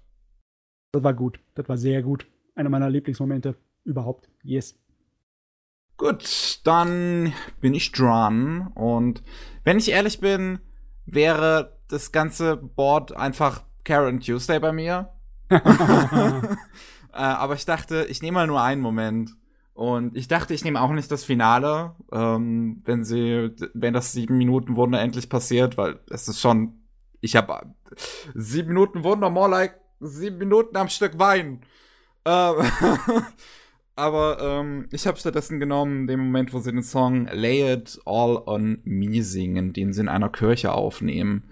Das 0.96 1.04
war 1.04 1.14
gut. 1.14 1.40
Das 1.54 1.68
war 1.68 1.76
sehr 1.76 2.02
gut. 2.02 2.26
Einer 2.54 2.70
meiner 2.70 2.90
Lieblingsmomente 2.90 3.54
überhaupt. 3.84 4.28
Yes. 4.42 4.78
Gut, 5.98 6.60
dann 6.64 7.32
bin 7.60 7.74
ich 7.74 7.92
dran. 7.92 8.68
Und 8.74 9.22
wenn 9.64 9.78
ich 9.78 9.90
ehrlich 9.90 10.20
bin, 10.20 10.58
wäre 11.04 11.78
das 11.88 12.12
ganze 12.12 12.56
Board 12.56 13.16
einfach 13.16 13.62
Karen 13.84 14.20
Tuesday 14.20 14.58
bei 14.58 14.72
mir. 14.72 15.10
äh, 15.50 15.56
aber 17.12 17.54
ich 17.54 17.66
dachte, 17.66 18.06
ich 18.08 18.22
nehme 18.22 18.36
mal 18.36 18.46
nur 18.46 18.62
einen 18.62 18.80
Moment. 18.80 19.36
Und 19.74 20.16
ich 20.16 20.26
dachte, 20.26 20.54
ich 20.54 20.64
nehme 20.64 20.80
auch 20.80 20.92
nicht 20.92 21.10
das 21.10 21.24
Finale, 21.24 21.94
ähm, 22.10 22.80
wenn 22.86 23.04
sie, 23.04 23.50
wenn 23.74 23.92
das 23.92 24.12
sieben 24.12 24.38
Minuten 24.38 24.76
Wunder 24.76 25.00
endlich 25.02 25.28
passiert, 25.28 25.76
weil 25.76 26.00
es 26.08 26.28
ist 26.28 26.40
schon, 26.40 26.80
ich 27.20 27.36
habe 27.36 27.74
sieben 28.34 28.68
Minuten 28.68 29.04
Wunder, 29.04 29.28
more 29.28 29.50
like 29.50 29.78
sieben 30.00 30.38
Minuten 30.38 30.76
am 30.76 30.88
Stück 30.88 31.18
Wein. 31.18 31.60
Ähm, 32.24 32.54
aber 33.96 34.38
ähm, 34.40 34.88
ich 34.92 35.06
habe 35.06 35.18
stattdessen 35.18 35.60
genommen 35.60 36.06
den 36.06 36.20
Moment, 36.20 36.52
wo 36.52 36.58
sie 36.58 36.72
den 36.72 36.82
Song 36.82 37.26
Lay 37.32 37.72
It 37.74 37.98
All 38.04 38.36
on 38.46 38.80
Me 38.84 39.22
singen, 39.22 39.72
den 39.72 39.92
sie 39.92 40.02
in 40.02 40.08
einer 40.08 40.28
Kirche 40.28 40.72
aufnehmen. 40.72 41.44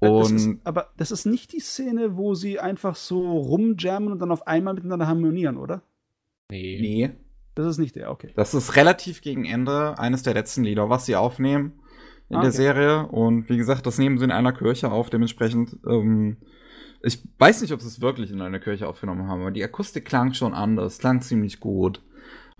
das 0.00 0.30
ist, 0.32 0.48
aber 0.64 0.90
das 0.96 1.10
ist 1.12 1.26
nicht 1.26 1.52
die 1.52 1.60
Szene, 1.60 2.16
wo 2.16 2.34
sie 2.34 2.58
einfach 2.58 2.96
so 2.96 3.38
rumjammen 3.38 4.10
und 4.10 4.18
dann 4.18 4.32
auf 4.32 4.46
einmal 4.46 4.74
miteinander 4.74 5.06
harmonieren, 5.06 5.56
oder? 5.56 5.82
Nee. 6.50 6.78
nee, 6.80 7.10
Das 7.54 7.66
ist 7.66 7.78
nicht 7.78 7.94
der, 7.96 8.10
okay. 8.10 8.32
das 8.34 8.52
ist 8.52 8.76
relativ 8.76 9.20
gegen 9.22 9.44
Ende 9.44 9.98
eines 9.98 10.22
der 10.22 10.34
letzten 10.34 10.64
Lieder, 10.64 10.90
was 10.90 11.06
sie 11.06 11.16
aufnehmen 11.16 11.80
in 12.28 12.36
Ah, 12.36 12.40
der 12.40 12.48
okay. 12.48 12.56
Serie. 12.56 13.06
Und 13.06 13.48
wie 13.48 13.56
gesagt, 13.56 13.86
das 13.86 13.98
nehmen 13.98 14.18
sie 14.18 14.24
in 14.24 14.32
einer 14.32 14.52
Kirche 14.52 14.90
auf. 14.90 15.08
Dementsprechend, 15.10 15.78
ähm, 15.86 16.38
ich 17.02 17.22
weiß 17.38 17.60
nicht, 17.62 17.72
ob 17.72 17.80
sie 17.80 17.88
es 17.88 18.00
wirklich 18.00 18.30
in 18.30 18.40
einer 18.40 18.60
Kirche 18.60 18.88
aufgenommen 18.88 19.28
haben, 19.28 19.40
aber 19.40 19.50
die 19.50 19.64
Akustik 19.64 20.04
klang 20.04 20.34
schon 20.34 20.54
anders, 20.54 20.98
klang 20.98 21.20
ziemlich 21.20 21.60
gut. 21.60 22.00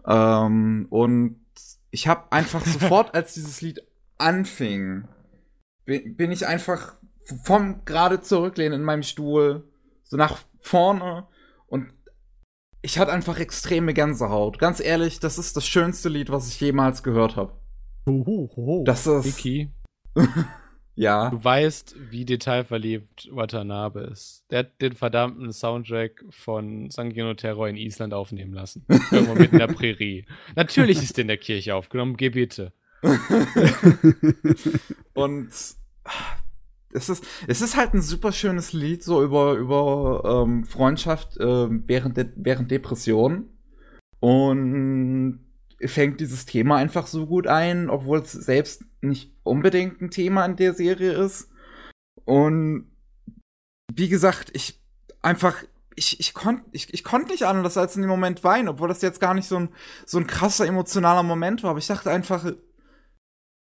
Ähm, 0.06 0.86
und 0.90 1.40
ich 1.90 2.08
habe 2.08 2.32
einfach 2.32 2.64
sofort, 2.66 3.14
als 3.14 3.34
dieses 3.34 3.60
Lied 3.60 3.80
anfing, 4.18 5.06
bin, 5.84 6.32
ich 6.32 6.46
einfach 6.46 6.96
vom 7.44 7.84
gerade 7.84 8.20
zurücklehnen 8.20 8.80
in 8.80 8.84
meinem 8.84 9.02
Stuhl 9.02 9.68
so 10.02 10.16
nach 10.16 10.38
vorne 10.60 11.26
und 11.66 11.92
ich 12.82 12.98
hatte 12.98 13.12
einfach 13.12 13.38
extreme 13.38 13.94
Gänsehaut. 13.94 14.58
Ganz 14.58 14.80
ehrlich, 14.80 15.20
das 15.20 15.38
ist 15.38 15.56
das 15.56 15.66
schönste 15.66 16.08
Lied, 16.08 16.30
was 16.30 16.48
ich 16.48 16.60
jemals 16.60 17.02
gehört 17.02 17.36
habe. 17.36 17.52
Das 18.84 19.06
ist 19.06 19.24
Vicky, 19.24 19.70
ja. 20.94 21.30
du 21.30 21.42
weißt, 21.42 21.96
wie 22.10 22.24
detailverliebt 22.24 23.28
Watanabe 23.32 24.00
ist. 24.12 24.44
Der 24.50 24.60
hat 24.60 24.80
den 24.80 24.94
verdammten 24.94 25.52
Soundtrack 25.52 26.24
von 26.30 26.90
Sangino 26.90 27.34
Terror 27.34 27.68
in 27.68 27.76
Island 27.76 28.14
aufnehmen 28.14 28.52
lassen. 28.52 28.84
Irgendwo 29.10 29.34
mitten 29.34 29.54
in 29.54 29.58
der 29.60 29.68
Prärie. 29.68 30.26
Natürlich 30.56 31.02
ist 31.02 31.16
der 31.16 31.22
in 31.22 31.28
der 31.28 31.38
Kirche 31.38 31.74
aufgenommen, 31.74 32.16
geh 32.16 32.30
bitte. 32.30 32.72
Und 35.14 35.48
es 36.94 37.08
ist, 37.08 37.24
es 37.46 37.62
ist 37.62 37.76
halt 37.76 37.94
ein 37.94 38.02
super 38.02 38.32
schönes 38.32 38.72
Lied, 38.72 39.02
so 39.02 39.22
über, 39.22 39.54
über 39.54 40.44
ähm, 40.44 40.64
Freundschaft 40.64 41.38
ähm, 41.40 41.84
während, 41.86 42.16
de 42.16 42.28
während 42.36 42.70
Depressionen. 42.70 43.48
Und 44.20 45.40
fängt 45.88 46.20
dieses 46.20 46.46
Thema 46.46 46.76
einfach 46.76 47.06
so 47.06 47.26
gut 47.26 47.46
ein, 47.46 47.90
obwohl 47.90 48.20
es 48.20 48.32
selbst 48.32 48.84
nicht 49.00 49.32
unbedingt 49.42 50.00
ein 50.00 50.10
Thema 50.10 50.44
in 50.44 50.56
der 50.56 50.74
Serie 50.74 51.12
ist. 51.12 51.50
Und 52.24 52.90
wie 53.92 54.08
gesagt, 54.08 54.50
ich 54.54 54.80
einfach, 55.22 55.62
ich, 55.94 56.20
ich 56.20 56.34
konnte 56.34 56.64
ich, 56.72 56.92
ich 56.92 57.04
konnt 57.04 57.28
nicht 57.28 57.44
anders 57.44 57.76
als 57.76 57.96
in 57.96 58.02
dem 58.02 58.10
Moment 58.10 58.44
weinen, 58.44 58.68
obwohl 58.68 58.88
das 58.88 59.02
jetzt 59.02 59.20
gar 59.20 59.34
nicht 59.34 59.48
so 59.48 59.56
ein, 59.56 59.68
so 60.06 60.18
ein 60.18 60.26
krasser 60.26 60.66
emotionaler 60.66 61.22
Moment 61.22 61.62
war. 61.62 61.70
Aber 61.70 61.78
ich 61.78 61.86
dachte 61.86 62.10
einfach, 62.10 62.52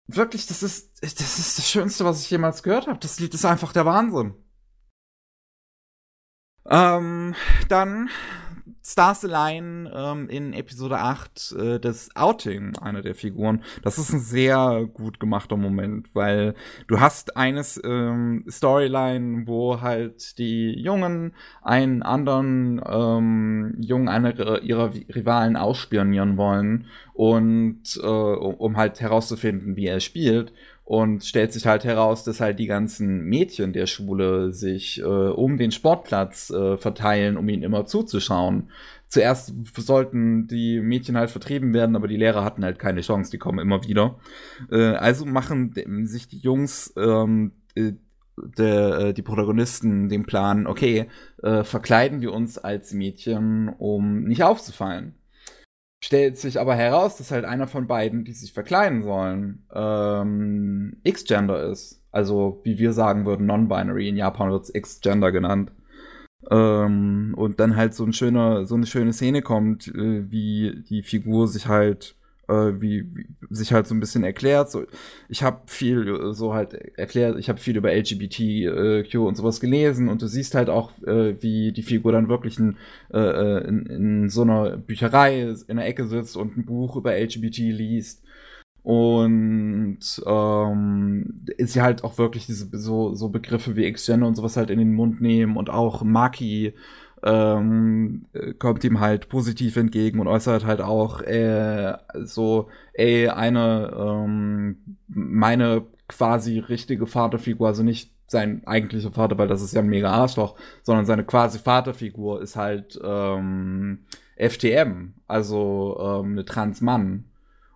wirklich, 0.07 0.47
das 0.47 0.63
ist, 0.63 1.01
das 1.01 1.39
ist 1.39 1.57
das 1.57 1.69
Schönste, 1.69 2.05
was 2.05 2.21
ich 2.21 2.29
jemals 2.29 2.63
gehört 2.63 2.87
habe. 2.87 2.99
Das 2.99 3.19
Lied 3.19 3.33
ist 3.33 3.45
einfach 3.45 3.73
der 3.73 3.85
Wahnsinn. 3.85 4.33
Ähm, 6.69 7.33
dann 7.69 8.09
Stars 8.89 9.25
Align 9.25 9.89
ähm, 9.93 10.29
in 10.29 10.53
Episode 10.53 10.97
8 10.99 11.55
äh, 11.59 11.79
das 11.79 12.09
Outing 12.15 12.77
einer 12.77 13.01
der 13.01 13.15
Figuren. 13.15 13.61
Das 13.83 13.97
ist 13.97 14.13
ein 14.13 14.21
sehr 14.21 14.87
gut 14.93 15.19
gemachter 15.19 15.57
Moment, 15.57 16.15
weil 16.15 16.55
du 16.87 17.01
hast 17.01 17.35
eines 17.35 17.81
ähm, 17.83 18.45
Storyline, 18.49 19.45
wo 19.45 19.81
halt 19.81 20.37
die 20.37 20.71
Jungen 20.71 21.33
einen 21.61 22.01
anderen 22.01 22.81
ähm, 22.87 23.75
Jungen 23.81 24.07
einer 24.07 24.63
ihrer 24.63 24.93
Rivalen 24.93 25.57
ausspionieren 25.57 26.37
wollen 26.37 26.85
und 27.13 27.99
äh, 28.01 28.07
um 28.07 28.77
halt 28.77 29.01
herauszufinden, 29.01 29.75
wie 29.75 29.87
er 29.87 29.99
spielt 29.99 30.53
und 30.87 31.25
stellt 31.25 31.51
sich 31.51 31.67
halt 31.67 31.83
heraus, 31.83 32.23
dass 32.23 32.39
halt 32.39 32.59
die 32.59 32.65
ganzen 32.65 33.25
Mädchen 33.25 33.73
der 33.73 33.87
Schule 33.87 34.53
sich 34.53 35.01
äh, 35.01 35.03
um 35.03 35.57
den 35.57 35.73
Sportplatz 35.73 36.49
äh, 36.49 36.77
verteilen, 36.77 37.35
um 37.35 37.49
ihnen 37.49 37.63
immer 37.63 37.85
zuzuschauen. 37.85 38.69
Zuerst 39.09 39.53
sollten 39.75 40.47
die 40.47 40.79
Mädchen 40.79 41.17
halt 41.17 41.29
vertrieben 41.29 41.73
werden, 41.73 41.97
aber 41.97 42.07
die 42.07 42.15
Lehrer 42.15 42.45
hatten 42.45 42.63
halt 42.63 42.79
keine 42.79 43.01
Chance, 43.01 43.31
die 43.31 43.37
kommen 43.37 43.59
immer 43.59 43.83
wieder. 43.83 44.17
Äh, 44.71 44.93
also 44.93 45.25
machen 45.25 45.73
sich 46.05 46.29
die 46.29 46.39
Jungs 46.39 46.93
ähm, 46.95 47.51
äh, 47.75 47.91
der, 48.57 48.99
äh, 48.99 49.13
die 49.13 49.23
Protagonisten 49.23 50.07
den 50.07 50.25
Plan, 50.25 50.67
okay, 50.67 51.07
äh, 51.43 51.65
verkleiden 51.65 52.21
wir 52.21 52.31
uns 52.31 52.57
als 52.57 52.93
Mädchen, 52.93 53.67
um 53.77 54.23
nicht 54.23 54.43
aufzufallen 54.43 55.16
stellt 56.07 56.37
sich 56.37 56.57
aber 56.57 56.73
heraus, 56.73 57.17
dass 57.17 57.31
halt 57.31 57.43
einer 57.43 57.67
von 57.67 57.85
beiden, 57.85 58.23
die 58.23 58.31
sich 58.31 58.53
verkleiden 58.53 59.01
sollen, 59.01 59.65
ähm, 59.73 61.01
X-Gender 61.03 61.69
ist. 61.69 62.01
Also, 62.13 62.61
wie 62.63 62.79
wir 62.79 62.93
sagen 62.93 63.25
würden, 63.25 63.45
Non-Binary. 63.45 64.07
In 64.07 64.15
Japan 64.15 64.49
wird 64.49 64.63
es 64.63 64.73
X-Gender 64.73 65.33
genannt. 65.33 65.73
Ähm, 66.49 67.33
und 67.35 67.59
dann 67.59 67.75
halt 67.75 67.93
so, 67.93 68.05
ein 68.05 68.13
schöner, 68.13 68.65
so 68.65 68.75
eine 68.75 68.85
schöne 68.85 69.11
Szene 69.11 69.41
kommt, 69.41 69.89
äh, 69.89 70.31
wie 70.31 70.81
die 70.87 71.03
Figur 71.03 71.49
sich 71.49 71.67
halt 71.67 72.15
wie, 72.53 73.05
wie 73.13 73.27
sich 73.49 73.73
halt 73.73 73.87
so 73.87 73.95
ein 73.95 73.99
bisschen 73.99 74.23
erklärt. 74.23 74.71
So, 74.71 74.85
ich 75.29 75.43
habe 75.43 75.61
viel 75.67 76.07
äh, 76.07 76.33
so 76.33 76.53
halt 76.53 76.73
erklärt, 76.97 77.37
ich 77.39 77.49
habe 77.49 77.59
viel 77.59 77.77
über 77.77 77.93
LGBTQ 77.93 79.15
und 79.15 79.35
sowas 79.35 79.59
gelesen 79.59 80.09
und 80.09 80.21
du 80.21 80.27
siehst 80.27 80.55
halt 80.55 80.69
auch, 80.69 80.91
äh, 81.03 81.41
wie 81.41 81.71
die 81.71 81.83
Figur 81.83 82.11
dann 82.11 82.29
wirklich 82.29 82.59
in, 82.59 82.77
äh, 83.13 83.19
äh, 83.19 83.67
in, 83.67 83.85
in 83.85 84.29
so 84.29 84.43
einer 84.43 84.77
Bücherei 84.77 85.55
in 85.67 85.77
der 85.77 85.87
Ecke 85.87 86.07
sitzt 86.07 86.37
und 86.37 86.57
ein 86.57 86.65
Buch 86.65 86.95
über 86.95 87.17
LGBT 87.17 87.57
liest. 87.57 88.23
Und 88.83 89.99
ähm, 90.25 91.45
sie 91.57 91.81
halt 91.81 92.05
auch 92.05 92.17
wirklich 92.17 92.45
diese 92.45 92.69
so, 92.71 93.13
so 93.15 93.27
Begriffe 93.27 93.75
wie 93.75 93.83
X-Gender 93.83 94.25
und 94.25 94.35
sowas 94.35 94.55
halt 94.55 94.69
in 94.69 94.79
den 94.79 94.93
Mund 94.93 95.19
nehmen 95.19 95.57
und 95.57 95.69
auch 95.69 96.03
Maki 96.03 96.73
ähm, 97.23 98.25
kommt 98.59 98.83
ihm 98.83 98.99
halt 98.99 99.29
positiv 99.29 99.75
entgegen 99.77 100.19
und 100.19 100.27
äußert 100.27 100.65
halt 100.65 100.81
auch 100.81 101.21
äh, 101.21 101.97
so, 102.13 102.69
ey, 102.93 103.29
eine, 103.29 103.93
ähm, 103.97 104.77
meine 105.07 105.83
quasi 106.07 106.59
richtige 106.59 107.07
Vaterfigur, 107.07 107.67
also 107.67 107.83
nicht 107.83 108.11
sein 108.27 108.61
eigentlicher 108.65 109.11
Vater, 109.11 109.37
weil 109.37 109.47
das 109.47 109.61
ist 109.61 109.73
ja 109.73 109.81
ein 109.81 109.87
mega 109.87 110.11
Arschloch, 110.11 110.55
sondern 110.83 111.05
seine 111.05 111.23
quasi 111.23 111.59
Vaterfigur 111.59 112.41
ist 112.41 112.55
halt 112.55 112.99
ähm, 113.03 113.99
FTM, 114.35 115.13
also 115.27 115.97
ähm, 115.99 116.33
eine 116.33 116.45
Transmann. 116.45 117.25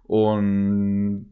Und 0.03 1.31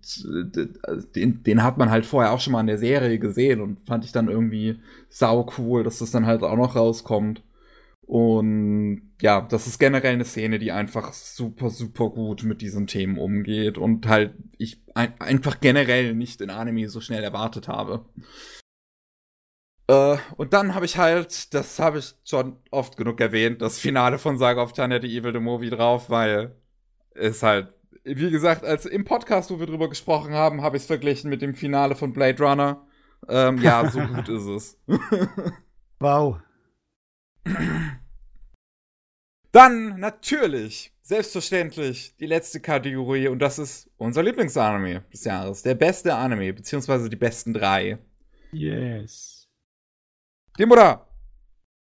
den, 1.13 1.43
den 1.43 1.63
hat 1.63 1.77
man 1.77 1.91
halt 1.91 2.05
vorher 2.05 2.31
auch 2.31 2.39
schon 2.39 2.53
mal 2.53 2.61
in 2.61 2.67
der 2.67 2.77
Serie 2.77 3.19
gesehen 3.19 3.59
und 3.59 3.85
fand 3.85 4.05
ich 4.05 4.13
dann 4.13 4.29
irgendwie 4.29 4.79
sau 5.09 5.49
cool, 5.57 5.83
dass 5.83 5.99
das 5.99 6.11
dann 6.11 6.25
halt 6.25 6.43
auch 6.43 6.55
noch 6.55 6.77
rauskommt. 6.77 7.41
Und 8.09 9.11
ja, 9.21 9.41
das 9.41 9.67
ist 9.67 9.77
generell 9.77 10.13
eine 10.13 10.25
Szene, 10.25 10.57
die 10.57 10.71
einfach 10.71 11.13
super, 11.13 11.69
super 11.69 12.09
gut 12.09 12.41
mit 12.41 12.59
diesen 12.59 12.87
Themen 12.87 13.19
umgeht 13.19 13.77
und 13.77 14.07
halt 14.07 14.33
ich 14.57 14.81
ein 14.95 15.13
einfach 15.21 15.59
generell 15.59 16.15
nicht 16.15 16.41
in 16.41 16.49
Anime 16.49 16.89
so 16.89 17.01
schnell 17.01 17.23
erwartet 17.23 17.67
habe. 17.67 18.05
Äh, 19.87 20.17
und 20.37 20.53
dann 20.53 20.73
habe 20.73 20.85
ich 20.85 20.97
halt, 20.97 21.53
das 21.53 21.77
habe 21.77 21.99
ich 21.99 22.15
schon 22.23 22.57
oft 22.71 22.97
genug 22.97 23.21
erwähnt, 23.21 23.61
das 23.61 23.77
Finale 23.77 24.17
von 24.17 24.39
Saga 24.39 24.63
of 24.63 24.73
Tanya, 24.73 24.99
the 24.99 25.15
Evil 25.15 25.31
the 25.31 25.39
Movie 25.39 25.69
drauf, 25.69 26.09
weil 26.09 26.55
es 27.11 27.43
halt, 27.43 27.71
wie 28.03 28.31
gesagt, 28.31 28.65
als 28.65 28.87
im 28.87 29.05
Podcast, 29.05 29.51
wo 29.51 29.59
wir 29.59 29.67
drüber 29.67 29.87
gesprochen 29.87 30.33
haben, 30.33 30.63
habe 30.63 30.77
ich 30.77 30.81
es 30.81 30.87
verglichen 30.87 31.29
mit 31.29 31.43
dem 31.43 31.53
Finale 31.53 31.93
von 31.93 32.11
Blade 32.11 32.43
Runner. 32.43 32.87
Ähm, 33.27 33.59
ja, 33.59 33.87
so 33.87 33.99
gut 34.15 34.29
ist 34.29 34.47
es. 34.47 34.79
wow. 35.99 36.39
Dann 39.51 39.99
natürlich, 39.99 40.93
selbstverständlich, 41.01 42.15
die 42.19 42.27
letzte 42.27 42.59
Kategorie 42.59 43.27
und 43.29 43.39
das 43.39 43.57
ist 43.57 43.89
unser 43.97 44.21
Lieblingsanime 44.21 45.03
des 45.11 45.23
Jahres. 45.23 45.63
Der 45.63 45.75
beste 45.75 46.13
Anime, 46.13 46.53
beziehungsweise 46.53 47.09
die 47.09 47.15
besten 47.15 47.53
drei. 47.53 47.97
Yes. 48.51 49.47
Die 50.59 50.65
Mutter. 50.65 51.07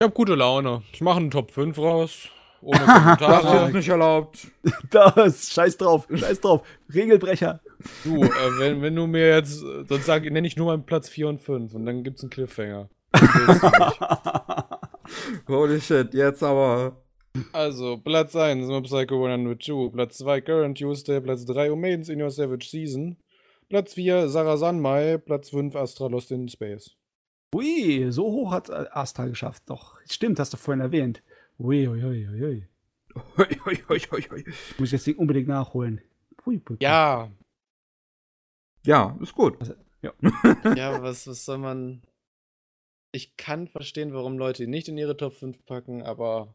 Ich 0.01 0.07
hab 0.07 0.15
gute 0.15 0.35
Laune. 0.35 0.83
Ich 0.93 1.03
mache 1.03 1.19
einen 1.19 1.31
Top 1.31 1.51
5 1.51 1.77
raus. 1.77 2.29
Ohne 2.63 2.79
Kommentare. 2.85 3.43
das 3.43 3.69
ist 3.69 3.75
nicht 3.75 3.89
erlaubt. 3.89 4.47
Das, 4.91 5.51
scheiß 5.53 5.77
drauf, 5.77 6.09
scheiß 6.13 6.41
drauf. 6.41 6.67
Regelbrecher. 6.93 7.61
Du, 8.05 8.25
äh, 8.25 8.59
wenn, 8.59 8.83
wenn 8.83 8.97
du 8.97 9.07
mir 9.07 9.37
jetzt, 9.37 9.61
sonst 9.61 10.07
sag, 10.07 10.25
nenne 10.25 10.47
ich 10.47 10.57
nur 10.57 10.67
meinen 10.67 10.85
Platz 10.85 11.09
4 11.09 11.29
und 11.29 11.41
5 11.41 11.75
und 11.75 11.87
dann 11.87 12.03
gibt's 12.03 12.23
einen 12.23 12.31
Cliffhanger. 12.31 12.89
Holy 15.49 15.81
shit, 15.81 16.13
jetzt 16.15 16.43
aber. 16.43 16.97
Also, 17.53 17.99
Platz 17.99 18.35
1, 18.35 18.67
Mob 18.69 18.87
Psycho 18.87 19.25
102. 19.25 19.91
Platz 19.91 20.19
2, 20.19 20.41
Current 20.41 20.79
Tuesday. 20.79 21.21
Platz 21.21 21.45
3, 21.45 21.71
Omaidens 21.71 22.09
in 22.09 22.21
Your 22.21 22.31
Savage 22.31 22.69
Season. 22.69 23.17
Platz 23.69 23.95
4, 23.95 24.29
Sarah 24.29 24.57
Sanmai. 24.57 25.19
Platz 25.19 25.51
5, 25.51 25.77
Astra 25.77 26.09
Lost 26.09 26.31
in 26.33 26.49
Space. 26.49 26.97
Ui, 27.55 28.11
so 28.11 28.25
hoch 28.25 28.53
hat 28.53 28.71
Astra 28.71 29.27
geschafft. 29.27 29.65
Doch, 29.67 29.97
stimmt, 30.09 30.39
hast 30.39 30.53
du 30.53 30.57
vorhin 30.57 30.81
erwähnt. 30.81 31.23
Ui, 31.59 31.87
ui, 31.89 32.03
ui, 32.03 32.29
ui. 32.29 32.43
ui. 32.43 32.67
Ui, 33.39 33.83
ui, 33.91 34.01
ui, 34.13 34.27
ui. 34.31 34.45
Muss 34.79 34.89
ich 34.89 34.91
das 34.93 35.05
Ding 35.05 35.17
unbedingt 35.17 35.49
nachholen. 35.49 36.01
Ui, 36.47 36.63
ui, 36.71 36.77
ja. 36.81 37.31
Ja, 38.87 39.19
ist 39.21 39.35
gut. 39.35 39.59
Also, 39.61 39.75
ja. 40.03 40.13
ja, 40.77 41.03
was, 41.03 41.27
was 41.27 41.45
soll 41.45 41.59
man. 41.59 42.03
Ich 43.13 43.37
kann 43.37 43.67
verstehen, 43.67 44.15
warum 44.15 44.39
Leute 44.39 44.65
ihn 44.65 44.71
nicht 44.71 44.89
in 44.89 44.97
ihre 44.97 45.17
Top 45.17 45.33
5 45.33 45.67
packen, 45.67 46.03
aber 46.03 46.55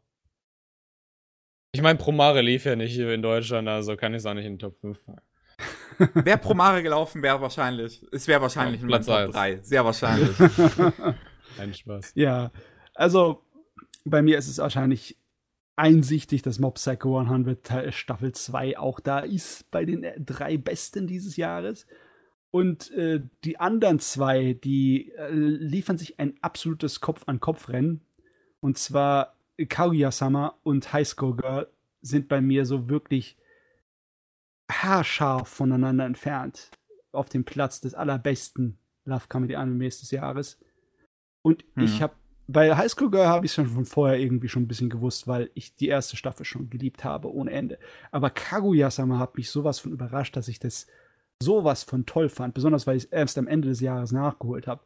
ich 1.76 1.82
meine, 1.82 2.00
Promare 2.00 2.42
lief 2.42 2.64
ja 2.64 2.78
nicht 2.78 2.94
hier 2.94 3.14
in 3.14 3.22
Deutschland, 3.22 3.68
also 3.68 3.98
kann 3.98 4.14
ich 4.14 4.20
es 4.20 4.26
auch 4.26 4.34
nicht 4.34 4.46
in 4.46 4.54
den 4.54 4.60
Top 4.60 4.80
5 4.80 4.98
fahren. 4.98 5.22
Wäre 6.26 6.38
Promare 6.38 6.82
gelaufen, 6.82 7.22
wäre 7.22 7.42
wahrscheinlich. 7.42 8.02
Es 8.14 8.30
wäre 8.30 8.42
wahrscheinlich 8.42 8.80
ja, 8.80 8.84
in 8.84 8.88
Platz 8.88 9.06
Top 9.06 9.32
3. 9.32 9.60
Sehr 9.62 9.84
wahrscheinlich. 9.84 10.30
Ein 11.60 11.74
Spaß. 11.74 12.14
Ja, 12.16 12.52
also 12.94 13.44
bei 14.06 14.22
mir 14.22 14.38
ist 14.38 14.48
es 14.48 14.58
wahrscheinlich 14.58 15.18
einsichtig, 15.76 16.42
dass 16.44 16.60
Mob 16.60 16.76
Psycho 16.76 17.20
100 17.20 17.94
Staffel 17.94 18.32
2 18.32 18.78
auch 18.80 19.02
da 19.02 19.20
ist 19.20 19.70
bei 19.70 19.84
den 19.84 20.06
drei 20.18 20.58
Besten 20.58 21.08
dieses 21.08 21.36
Jahres. 21.36 21.88
Und 22.52 22.92
äh, 22.92 23.22
die 23.44 23.60
anderen 23.60 24.00
zwei, 24.00 24.54
die 24.54 25.12
äh, 25.18 25.30
liefern 25.30 25.98
sich 25.98 26.22
ein 26.22 26.36
absolutes 26.42 27.02
Kopf-an-Kopf-Rennen. 27.02 28.00
Und 28.62 28.78
zwar 28.78 29.35
Kaguya-sama 29.58 30.58
und 30.64 30.92
High 30.92 31.08
School 31.08 31.36
Girl 31.36 31.68
sind 32.02 32.28
bei 32.28 32.42
mir 32.42 32.66
so 32.66 32.90
wirklich 32.90 33.38
haarscharf 34.70 35.48
voneinander 35.48 36.06
entfernt 36.06 36.72
auf 37.12 37.30
dem 37.30 37.46
Platz 37.46 37.82
des 37.82 37.94
allerbesten 37.94 38.78
Love 39.06 39.26
Comedy 39.30 39.56
Animes 39.56 40.00
des 40.00 40.12
Jahres. 40.12 40.60
Und 41.42 41.64
hm. 41.76 41.84
ich 41.84 42.02
habe 42.02 42.16
bei 42.48 42.76
High 42.76 42.92
School 42.92 43.10
Girl 43.10 43.28
habe 43.28 43.46
ich 43.46 43.54
schon 43.54 43.68
von 43.68 43.86
vorher 43.86 44.20
irgendwie 44.20 44.50
schon 44.50 44.64
ein 44.64 44.68
bisschen 44.68 44.90
gewusst, 44.90 45.28
weil 45.28 45.50
ich 45.56 45.76
die 45.76 45.88
erste 45.88 46.16
Staffel 46.16 46.46
schon 46.46 46.70
geliebt 46.70 47.04
habe 47.04 47.34
ohne 47.34 47.52
Ende. 47.52 47.80
Aber 48.12 48.30
Kaguya-sama 48.30 49.18
hat 49.18 49.36
mich 49.36 49.50
sowas 49.50 49.80
von 49.80 49.92
überrascht, 49.92 50.36
dass 50.36 50.48
ich 50.48 50.60
das 50.60 50.86
sowas 51.42 51.84
von 51.84 52.06
toll 52.06 52.30
fand, 52.30 52.54
besonders 52.54 52.86
weil 52.86 52.98
ich 52.98 53.06
es 53.06 53.12
erst 53.12 53.38
am 53.38 53.48
Ende 53.48 53.70
des 53.70 53.80
Jahres 53.82 54.12
nachgeholt 54.12 54.68
habe. 54.68 54.84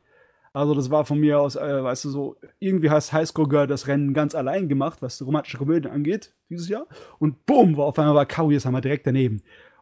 Also 0.54 0.74
das 0.74 0.90
war 0.90 1.06
von 1.06 1.20
mir 1.20 1.40
aus, 1.40 1.56
äh, 1.56 1.84
weißt 1.84 2.06
du, 2.06 2.10
so, 2.10 2.36
irgendwie 2.60 2.90
hat 2.90 3.12
Highschool 3.14 3.48
Girl 3.48 3.68
das 3.68 3.88
Rennen 3.88 4.14
ganz 4.14 4.36
allein 4.36 4.68
gemacht, 4.68 5.02
was 5.02 5.22
romantische 5.26 5.58
Komödien 5.58 5.92
angeht, 5.92 6.34
dieses 6.50 6.70
Jahr. 6.70 6.88
Und 7.20 7.46
boom, 7.46 7.78
war 7.78 7.86
auf 7.86 8.00
einmal 8.00 8.16
war 8.16 8.26
Kaguya 8.26 8.60
Sama 8.60 8.82
direkt 8.82 9.06
daneben. 9.06 9.42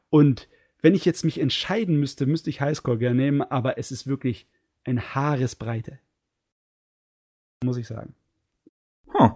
Und 0.09 0.49
wenn 0.81 0.95
ich 0.95 1.05
jetzt 1.05 1.25
mich 1.25 1.39
entscheiden 1.39 1.99
müsste, 1.99 2.25
müsste 2.25 2.49
ich 2.49 2.61
Highschool 2.61 2.97
Girl 2.97 3.13
nehmen, 3.13 3.41
aber 3.41 3.77
es 3.77 3.91
ist 3.91 4.07
wirklich 4.07 4.47
ein 4.83 5.01
Haaresbreite. 5.01 5.99
Muss 7.63 7.77
ich 7.77 7.87
sagen. 7.87 8.13
Huh. 9.13 9.31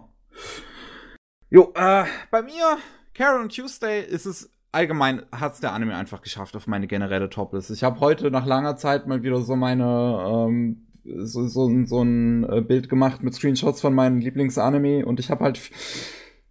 Jo, 1.50 1.74
äh, 1.76 2.06
bei 2.30 2.42
mir, 2.42 2.78
Carol 3.14 3.42
und 3.42 3.56
Tuesday, 3.56 4.06
ist 4.06 4.26
es 4.26 4.52
allgemein, 4.72 5.26
hat 5.32 5.54
es 5.54 5.60
der 5.60 5.74
Anime 5.74 5.96
einfach 5.96 6.22
geschafft 6.22 6.56
auf 6.56 6.68
meine 6.68 6.88
generelle 6.88 7.30
Toplist. 7.30 7.72
Ich 7.72 7.84
habe 7.84 8.00
heute 8.00 8.32
nach 8.32 8.46
langer 8.46 8.78
Zeit 8.78 9.08
mal 9.08 9.24
wieder 9.24 9.42
so 9.42 9.56
meine, 9.56 10.48
ähm, 10.48 10.88
so, 11.04 11.48
so, 11.48 11.86
so 11.86 12.02
ein 12.02 12.44
äh, 12.50 12.62
Bild 12.62 12.90
gemacht 12.90 13.24
mit 13.24 13.34
Screenshots 13.34 13.82
von 13.82 13.94
meinen 13.94 14.22
Lieblingsanime 14.22 15.06
und 15.06 15.20
ich 15.20 15.30
habe 15.30 15.44
halt 15.44 15.60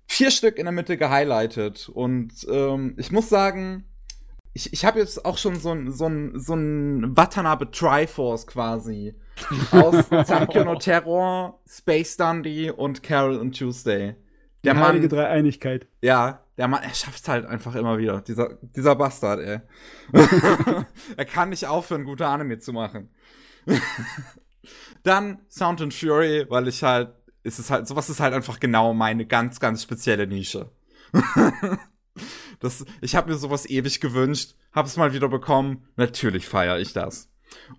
vier 0.06 0.31
Stück 0.31 0.58
in 0.58 0.65
der 0.65 0.72
Mitte 0.72 0.97
gehighlightet. 0.97 1.88
Und 1.88 2.33
ähm, 2.50 2.94
ich 2.99 3.12
muss 3.12 3.28
sagen, 3.28 3.84
ich, 4.52 4.72
ich 4.72 4.84
habe 4.84 4.99
jetzt 4.99 5.24
auch 5.24 5.38
schon 5.38 5.56
so 5.56 5.70
ein, 5.70 5.92
so 5.92 6.06
ein, 6.06 6.38
so 6.38 6.54
ein 6.54 7.16
Watanabe 7.16 7.70
Triforce 7.70 8.47
quasi. 8.47 9.15
Aus 9.70 10.08
Sankyo 10.26 10.65
no 10.65 10.74
Terror, 10.74 11.60
Space 11.66 12.16
Dundee 12.16 12.70
und 12.70 13.02
Carol 13.02 13.38
und 13.38 13.56
Tuesday. 13.56 14.16
Der 14.65 14.74
Die 14.74 14.81
heilige 14.81 15.08
Dreieinigkeit. 15.08 15.86
Ja, 16.02 16.44
der 16.58 16.68
Mann, 16.68 16.83
er 16.83 16.92
schafft 16.92 17.26
halt 17.28 17.47
einfach 17.47 17.74
immer 17.74 17.97
wieder. 17.97 18.20
Dieser, 18.20 18.58
dieser 18.76 18.94
Bastard, 18.97 19.40
ey. 19.40 19.60
er 21.16 21.24
kann 21.24 21.49
nicht 21.49 21.66
aufhören, 21.66 22.04
gute 22.04 22.26
Anime 22.26 22.58
zu 22.58 22.72
machen. 22.72 23.08
Dann 25.02 25.38
Sound 25.49 25.81
and 25.81 25.94
Fury, 25.94 26.47
weil 26.49 26.68
ich 26.68 26.83
halt, 26.83 27.10
ist 27.42 27.58
es 27.58 27.70
halt, 27.70 27.86
sowas 27.86 28.10
ist 28.10 28.20
halt 28.20 28.34
einfach 28.34 28.60
genau 28.60 28.92
meine 28.94 29.26
ganz, 29.26 29.60
ganz 29.60 29.83
spezielle 29.83 30.26
Nische. 30.26 30.70
das, 32.60 32.84
ich 33.00 33.16
habe 33.16 33.31
mir 33.31 33.36
sowas 33.36 33.68
ewig 33.68 34.00
gewünscht, 34.00 34.54
hab's 34.72 34.97
mal 34.97 35.12
wieder 35.12 35.28
bekommen. 35.28 35.88
Natürlich 35.97 36.47
feiere 36.47 36.78
ich 36.78 36.92
das. 36.92 37.31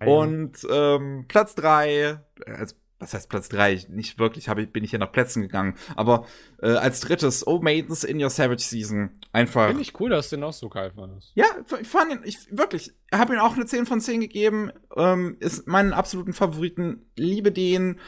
Und 0.04 0.66
ähm, 0.68 1.26
Platz 1.28 1.54
drei, 1.54 2.20
also 2.46 2.74
was 3.02 3.14
heißt 3.14 3.28
Platz 3.28 3.48
3? 3.48 3.86
Nicht 3.88 4.18
wirklich, 4.18 4.48
hab 4.48 4.58
ich, 4.58 4.70
bin 4.70 4.84
ich 4.84 4.90
hier 4.90 4.98
nach 5.00 5.10
Plätzen 5.10 5.42
gegangen. 5.42 5.74
Aber 5.96 6.24
äh, 6.62 6.70
als 6.70 7.00
drittes, 7.00 7.44
Oh 7.46 7.58
Maidens 7.60 8.04
in 8.04 8.22
Your 8.22 8.30
Savage 8.30 8.62
Season. 8.62 9.10
Einfach. 9.32 9.68
Finde 9.68 9.82
ich 9.82 9.98
cool, 10.00 10.10
dass 10.10 10.30
du 10.30 10.36
den 10.36 10.44
auch 10.44 10.52
so 10.52 10.68
geil 10.68 10.92
fandest. 10.94 11.32
Ja, 11.34 11.46
ich 11.80 11.88
fand 11.88 12.12
ihn, 12.12 12.20
ich 12.24 12.38
wirklich, 12.50 12.92
habe 13.12 13.34
ihm 13.34 13.40
auch 13.40 13.54
eine 13.54 13.66
10 13.66 13.86
von 13.86 14.00
10 14.00 14.20
gegeben. 14.20 14.70
Ähm, 14.96 15.36
ist 15.40 15.66
meinen 15.66 15.92
absoluten 15.92 16.32
Favoriten. 16.32 17.06
Liebe 17.16 17.50
den. 17.50 17.98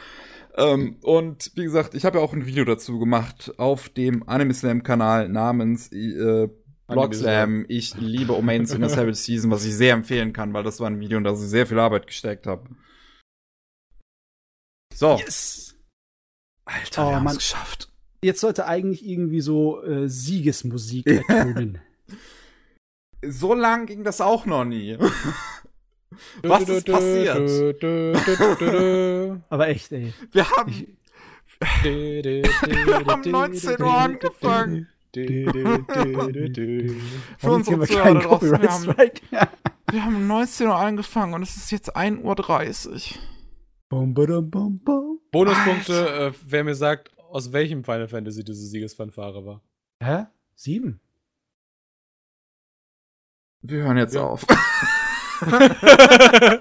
Ähm, 0.56 0.98
und 1.02 1.50
wie 1.56 1.64
gesagt, 1.64 1.94
ich 1.94 2.04
habe 2.04 2.18
ja 2.18 2.24
auch 2.24 2.32
ein 2.32 2.46
Video 2.46 2.64
dazu 2.64 3.00
gemacht 3.00 3.52
auf 3.58 3.88
dem 3.88 4.28
Anime 4.28 4.54
Slam 4.54 4.84
Kanal 4.84 5.28
namens 5.28 5.90
äh, 5.92 6.48
Blog 6.86 7.14
Slam. 7.14 7.64
Ich 7.66 7.96
liebe 7.96 8.36
Oh 8.36 8.42
Maidens 8.42 8.72
in 8.72 8.82
Your 8.82 8.90
Savage 8.90 9.14
Season, 9.14 9.50
was 9.50 9.64
ich 9.64 9.74
sehr 9.74 9.94
empfehlen 9.94 10.32
kann, 10.32 10.52
weil 10.52 10.62
das 10.62 10.78
war 10.78 10.86
ein 10.86 11.00
Video, 11.00 11.18
in 11.18 11.24
das 11.24 11.42
ich 11.42 11.48
sehr 11.48 11.66
viel 11.66 11.80
Arbeit 11.80 12.06
gesteckt 12.06 12.46
habe. 12.46 12.68
So. 14.94 15.16
Yes! 15.16 15.74
Alter, 16.64 17.06
oh, 17.06 17.10
wir 17.10 17.16
haben 17.16 17.26
es 17.26 17.36
geschafft. 17.36 17.90
Jetzt 18.22 18.40
sollte 18.40 18.66
eigentlich 18.66 19.06
irgendwie 19.06 19.40
so 19.40 19.82
äh, 19.82 20.08
Siegesmusik 20.08 21.06
ertönen. 21.28 21.78
so 23.26 23.54
lang 23.54 23.86
ging 23.86 24.04
das 24.04 24.20
auch 24.20 24.46
noch 24.46 24.64
nie. 24.64 24.96
Was 26.42 26.68
ist 26.68 26.86
passiert? 26.86 27.82
Aber 29.50 29.68
echt, 29.68 29.90
ey. 29.92 30.14
Wir 30.30 30.48
haben. 30.48 30.70
Ich, 30.70 30.86
wir 31.82 32.44
haben 33.06 33.30
19 33.30 33.82
Uhr 33.82 33.94
angefangen. 33.94 34.88
Für 35.12 35.80
unsere 37.50 37.86
Zuhörer 37.86 38.20
draußen, 38.20 38.60
wir 38.60 38.70
haben, 38.70 38.96
wir 39.90 40.04
haben 40.04 40.26
19 40.26 40.66
Uhr 40.66 40.76
angefangen 40.76 41.34
und 41.34 41.42
es 41.42 41.56
ist 41.56 41.70
jetzt 41.72 41.96
1.30 41.96 42.22
Uhr. 42.22 42.24
Bum, 42.24 42.36
bum, 42.36 42.44
bum, 42.44 42.72
bum. 42.90 43.00
Bonuspunkte, 45.30 46.08
äh, 46.08 46.32
wer 46.46 46.64
mir 46.64 46.74
sagt, 46.74 47.10
aus 47.18 47.52
welchem 47.52 47.84
Final 47.84 48.08
Fantasy 48.08 48.44
diese 48.44 48.66
Siegesfanfare 48.66 49.44
war. 49.44 49.62
Hä? 50.00 50.26
Sieben? 50.54 51.00
Wir 53.62 53.82
hören 53.84 53.96
jetzt 53.96 54.14
ja. 54.14 54.22
auf. 54.22 54.44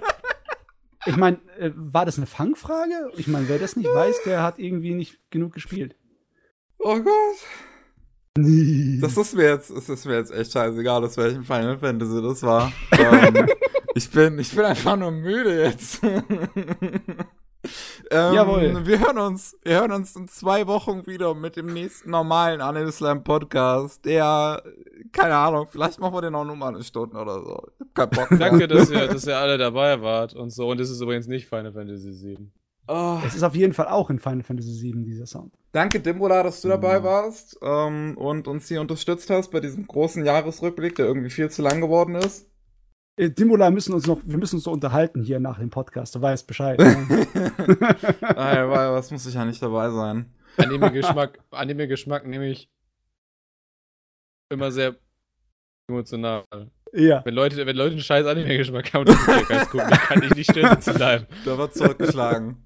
ich 1.06 1.17
meine, 1.17 1.38
äh, 1.60 1.72
war 1.76 2.06
das 2.06 2.17
eine 2.17 2.26
Fangfrage? 2.28 3.12
Ich 3.17 3.28
meine, 3.28 3.49
wer 3.49 3.60
das 3.60 3.76
nicht 3.76 3.90
weiß, 3.90 4.24
der 4.24 4.42
hat 4.42 4.58
irgendwie 4.58 4.94
nicht 4.94 5.19
genug 5.30 5.53
gespielt. 5.53 5.96
Oh 6.80 6.99
Gott. 7.01 7.38
Das 8.35 9.16
ist 9.16 9.35
mir 9.35 9.44
jetzt, 9.44 9.69
das 9.69 9.88
ist 9.90 10.06
mir 10.06 10.16
jetzt 10.16 10.33
echt 10.33 10.53
scheißegal, 10.53 11.03
aus 11.06 11.17
welchem 11.17 11.44
Final 11.44 11.78
Fantasy 11.78 12.19
das 12.19 12.42
war. 12.42 12.74
ähm, 12.98 13.48
ich 13.94 14.10
bin, 14.10 14.40
ich 14.40 14.56
bin 14.56 14.66
einfach 14.66 14.96
nur 14.96 15.12
müde 15.12 15.62
jetzt. 15.66 16.01
ähm, 16.03 16.17
Jawohl. 18.10 18.88
Wir 18.88 18.99
hören 18.99 19.19
uns, 19.19 19.56
wir 19.62 19.82
hören 19.82 19.92
uns 19.92 20.16
in 20.16 20.28
zwei 20.28 20.66
Wochen 20.66 21.06
wieder 21.06 21.35
mit 21.35 21.58
dem 21.58 21.67
nächsten 21.67 22.10
normalen 22.10 22.62
Anime 22.62 22.92
Slam 22.92 23.24
Podcast. 23.24 24.03
Der, 24.03 24.64
keine 25.12 25.35
Ahnung, 25.35 25.67
vielleicht 25.69 25.99
machen 25.99 26.16
wir 26.16 26.22
den 26.22 26.33
auch 26.33 26.46
nur 26.46 26.56
mal 26.56 26.74
eine 26.74 26.83
Stunde 26.83 27.16
oder 27.16 27.40
so. 27.40 27.67
Ich 27.78 27.85
hab 27.96 28.16
keinen 28.16 28.30
Bock 28.30 28.40
Danke, 28.40 28.67
dass 28.67 28.90
ihr, 28.90 29.08
dass 29.10 29.28
ihr 29.28 29.38
alle 29.38 29.60
dabei 29.60 30.01
wart 30.01 30.33
und 30.33 30.49
so. 30.49 30.69
Und 30.72 30.82
es 30.82 30.90
ist 30.90 31.01
übrigens 31.01 31.28
nicht 31.28 31.48
Final 31.48 31.74
Fantasy 31.74 32.12
7. 32.12 32.51
Oh. 32.88 33.19
Es 33.26 33.35
ist 33.35 33.44
auf 33.44 33.56
jeden 33.56 33.74
Fall 33.74 33.88
auch 33.88 34.10
in 34.10 34.19
Final 34.19 34.44
Fantasy 34.44 34.74
7 34.74 35.06
dieser 35.06 35.26
Sound. 35.26 35.53
Danke, 35.72 35.99
Dimbola, 35.99 36.44
dass 36.44 36.62
du 36.62 36.67
dabei 36.67 36.99
mhm. 36.99 37.03
warst 37.03 37.58
ähm, 37.62 38.17
und 38.17 38.48
uns 38.48 38.67
hier 38.67 38.82
unterstützt 38.82 39.30
hast 39.30 39.51
bei 39.51 39.60
diesem 39.60 39.88
großen 39.88 40.26
Jahresrückblick, 40.26 40.96
der 40.96 41.06
irgendwie 41.06 41.30
viel 41.30 41.49
zu 41.49 41.62
lang 41.62 41.82
geworden 41.82 42.16
ist. 42.16 42.49
Äh, 43.16 43.30
Dimbola 43.30 43.72
müssen 43.72 43.94
uns 43.94 44.06
noch, 44.06 44.19
wir 44.26 44.38
müssen 44.38 44.56
uns 44.56 44.66
so 44.66 44.72
unterhalten 44.72 45.22
hier 45.22 45.40
nach 45.40 45.60
dem 45.60 45.69
Podcast. 45.69 46.16
Du 46.16 46.22
weißt 46.22 46.48
Bescheid. 46.48 46.80
Ne? 47.33 47.88
Nein, 48.22 48.69
was 48.69 49.10
muss 49.10 49.26
ich 49.26 49.33
ja 49.33 49.46
nicht 49.46 49.62
dabei 49.62 49.90
sein? 49.90 50.32
Anime-Geschmack, 50.58 51.40
Anime-Geschmack 51.51 52.28
nehme 52.28 52.49
ich 52.49 52.69
immer 54.51 54.72
sehr 54.72 54.96
emotional. 55.90 56.46
Ja. 56.94 57.26
Wenn 57.26 57.33
Leute, 57.33 57.66
wenn 57.66 57.76
Leute 57.76 57.94
einen 57.94 58.01
scheiß 58.01 58.26
Anime-Geschmack 58.26 58.94
haben, 58.94 59.06
dann 59.06 59.16
ist 59.16 59.28
ja 59.28 59.42
ganz 59.42 59.69
gut. 59.69 59.82
Dann 59.82 59.92
kann 59.92 60.24
ich 60.24 60.35
nicht 60.35 60.51
still 60.51 60.80
zu 60.80 60.94
bleiben. 60.94 61.26
Da 61.46 61.58
wird 61.58 61.74
zurückgeschlagen. 61.74 62.62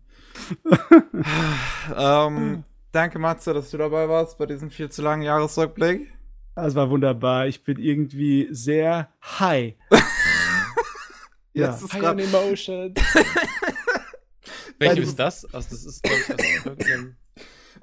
Ähm, 1.95 2.63
danke, 2.91 3.19
Matze, 3.19 3.53
dass 3.53 3.71
du 3.71 3.77
dabei 3.77 4.07
warst 4.09 4.37
bei 4.37 4.45
diesem 4.45 4.69
viel 4.69 4.89
zu 4.89 5.01
langen 5.01 5.23
Jahresrückblick. 5.23 6.13
Das 6.55 6.75
war 6.75 6.89
wunderbar. 6.89 7.47
Ich 7.47 7.63
bin 7.63 7.77
irgendwie 7.77 8.47
sehr 8.51 9.09
high. 9.39 9.75
ja. 11.53 11.69
Ist 11.69 11.93
high 11.93 12.03
on 12.03 12.19
emotion. 12.19 12.93
Welches 14.79 15.09
ist 15.09 15.19
das? 15.19 15.45
Also, 15.53 15.69
das 15.71 15.85
ist, 15.85 16.03
glaube 16.03 16.19
ich, 16.21 16.29
aus 16.29 16.39
irgendeinem 16.39 17.15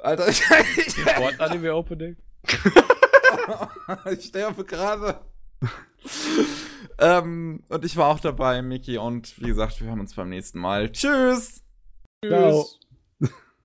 Alter, 0.03 0.29
ich, 0.29 0.43
Sport-Anime-Opening. 0.91 2.17
ich 4.13 4.25
sterbe 4.25 4.65
gerade. 4.65 5.21
ähm, 6.99 7.63
und 7.69 7.85
ich 7.85 7.97
war 7.97 8.09
auch 8.09 8.21
dabei, 8.21 8.63
Miki. 8.63 8.99
Und 8.99 9.41
wie 9.41 9.49
gesagt, 9.49 9.81
wir 9.81 9.89
hören 9.89 10.01
uns 10.01 10.15
beim 10.15 10.29
nächsten 10.29 10.59
Mal. 10.59 10.91
Tschüss! 10.93 11.64
Ciao. 12.29 12.75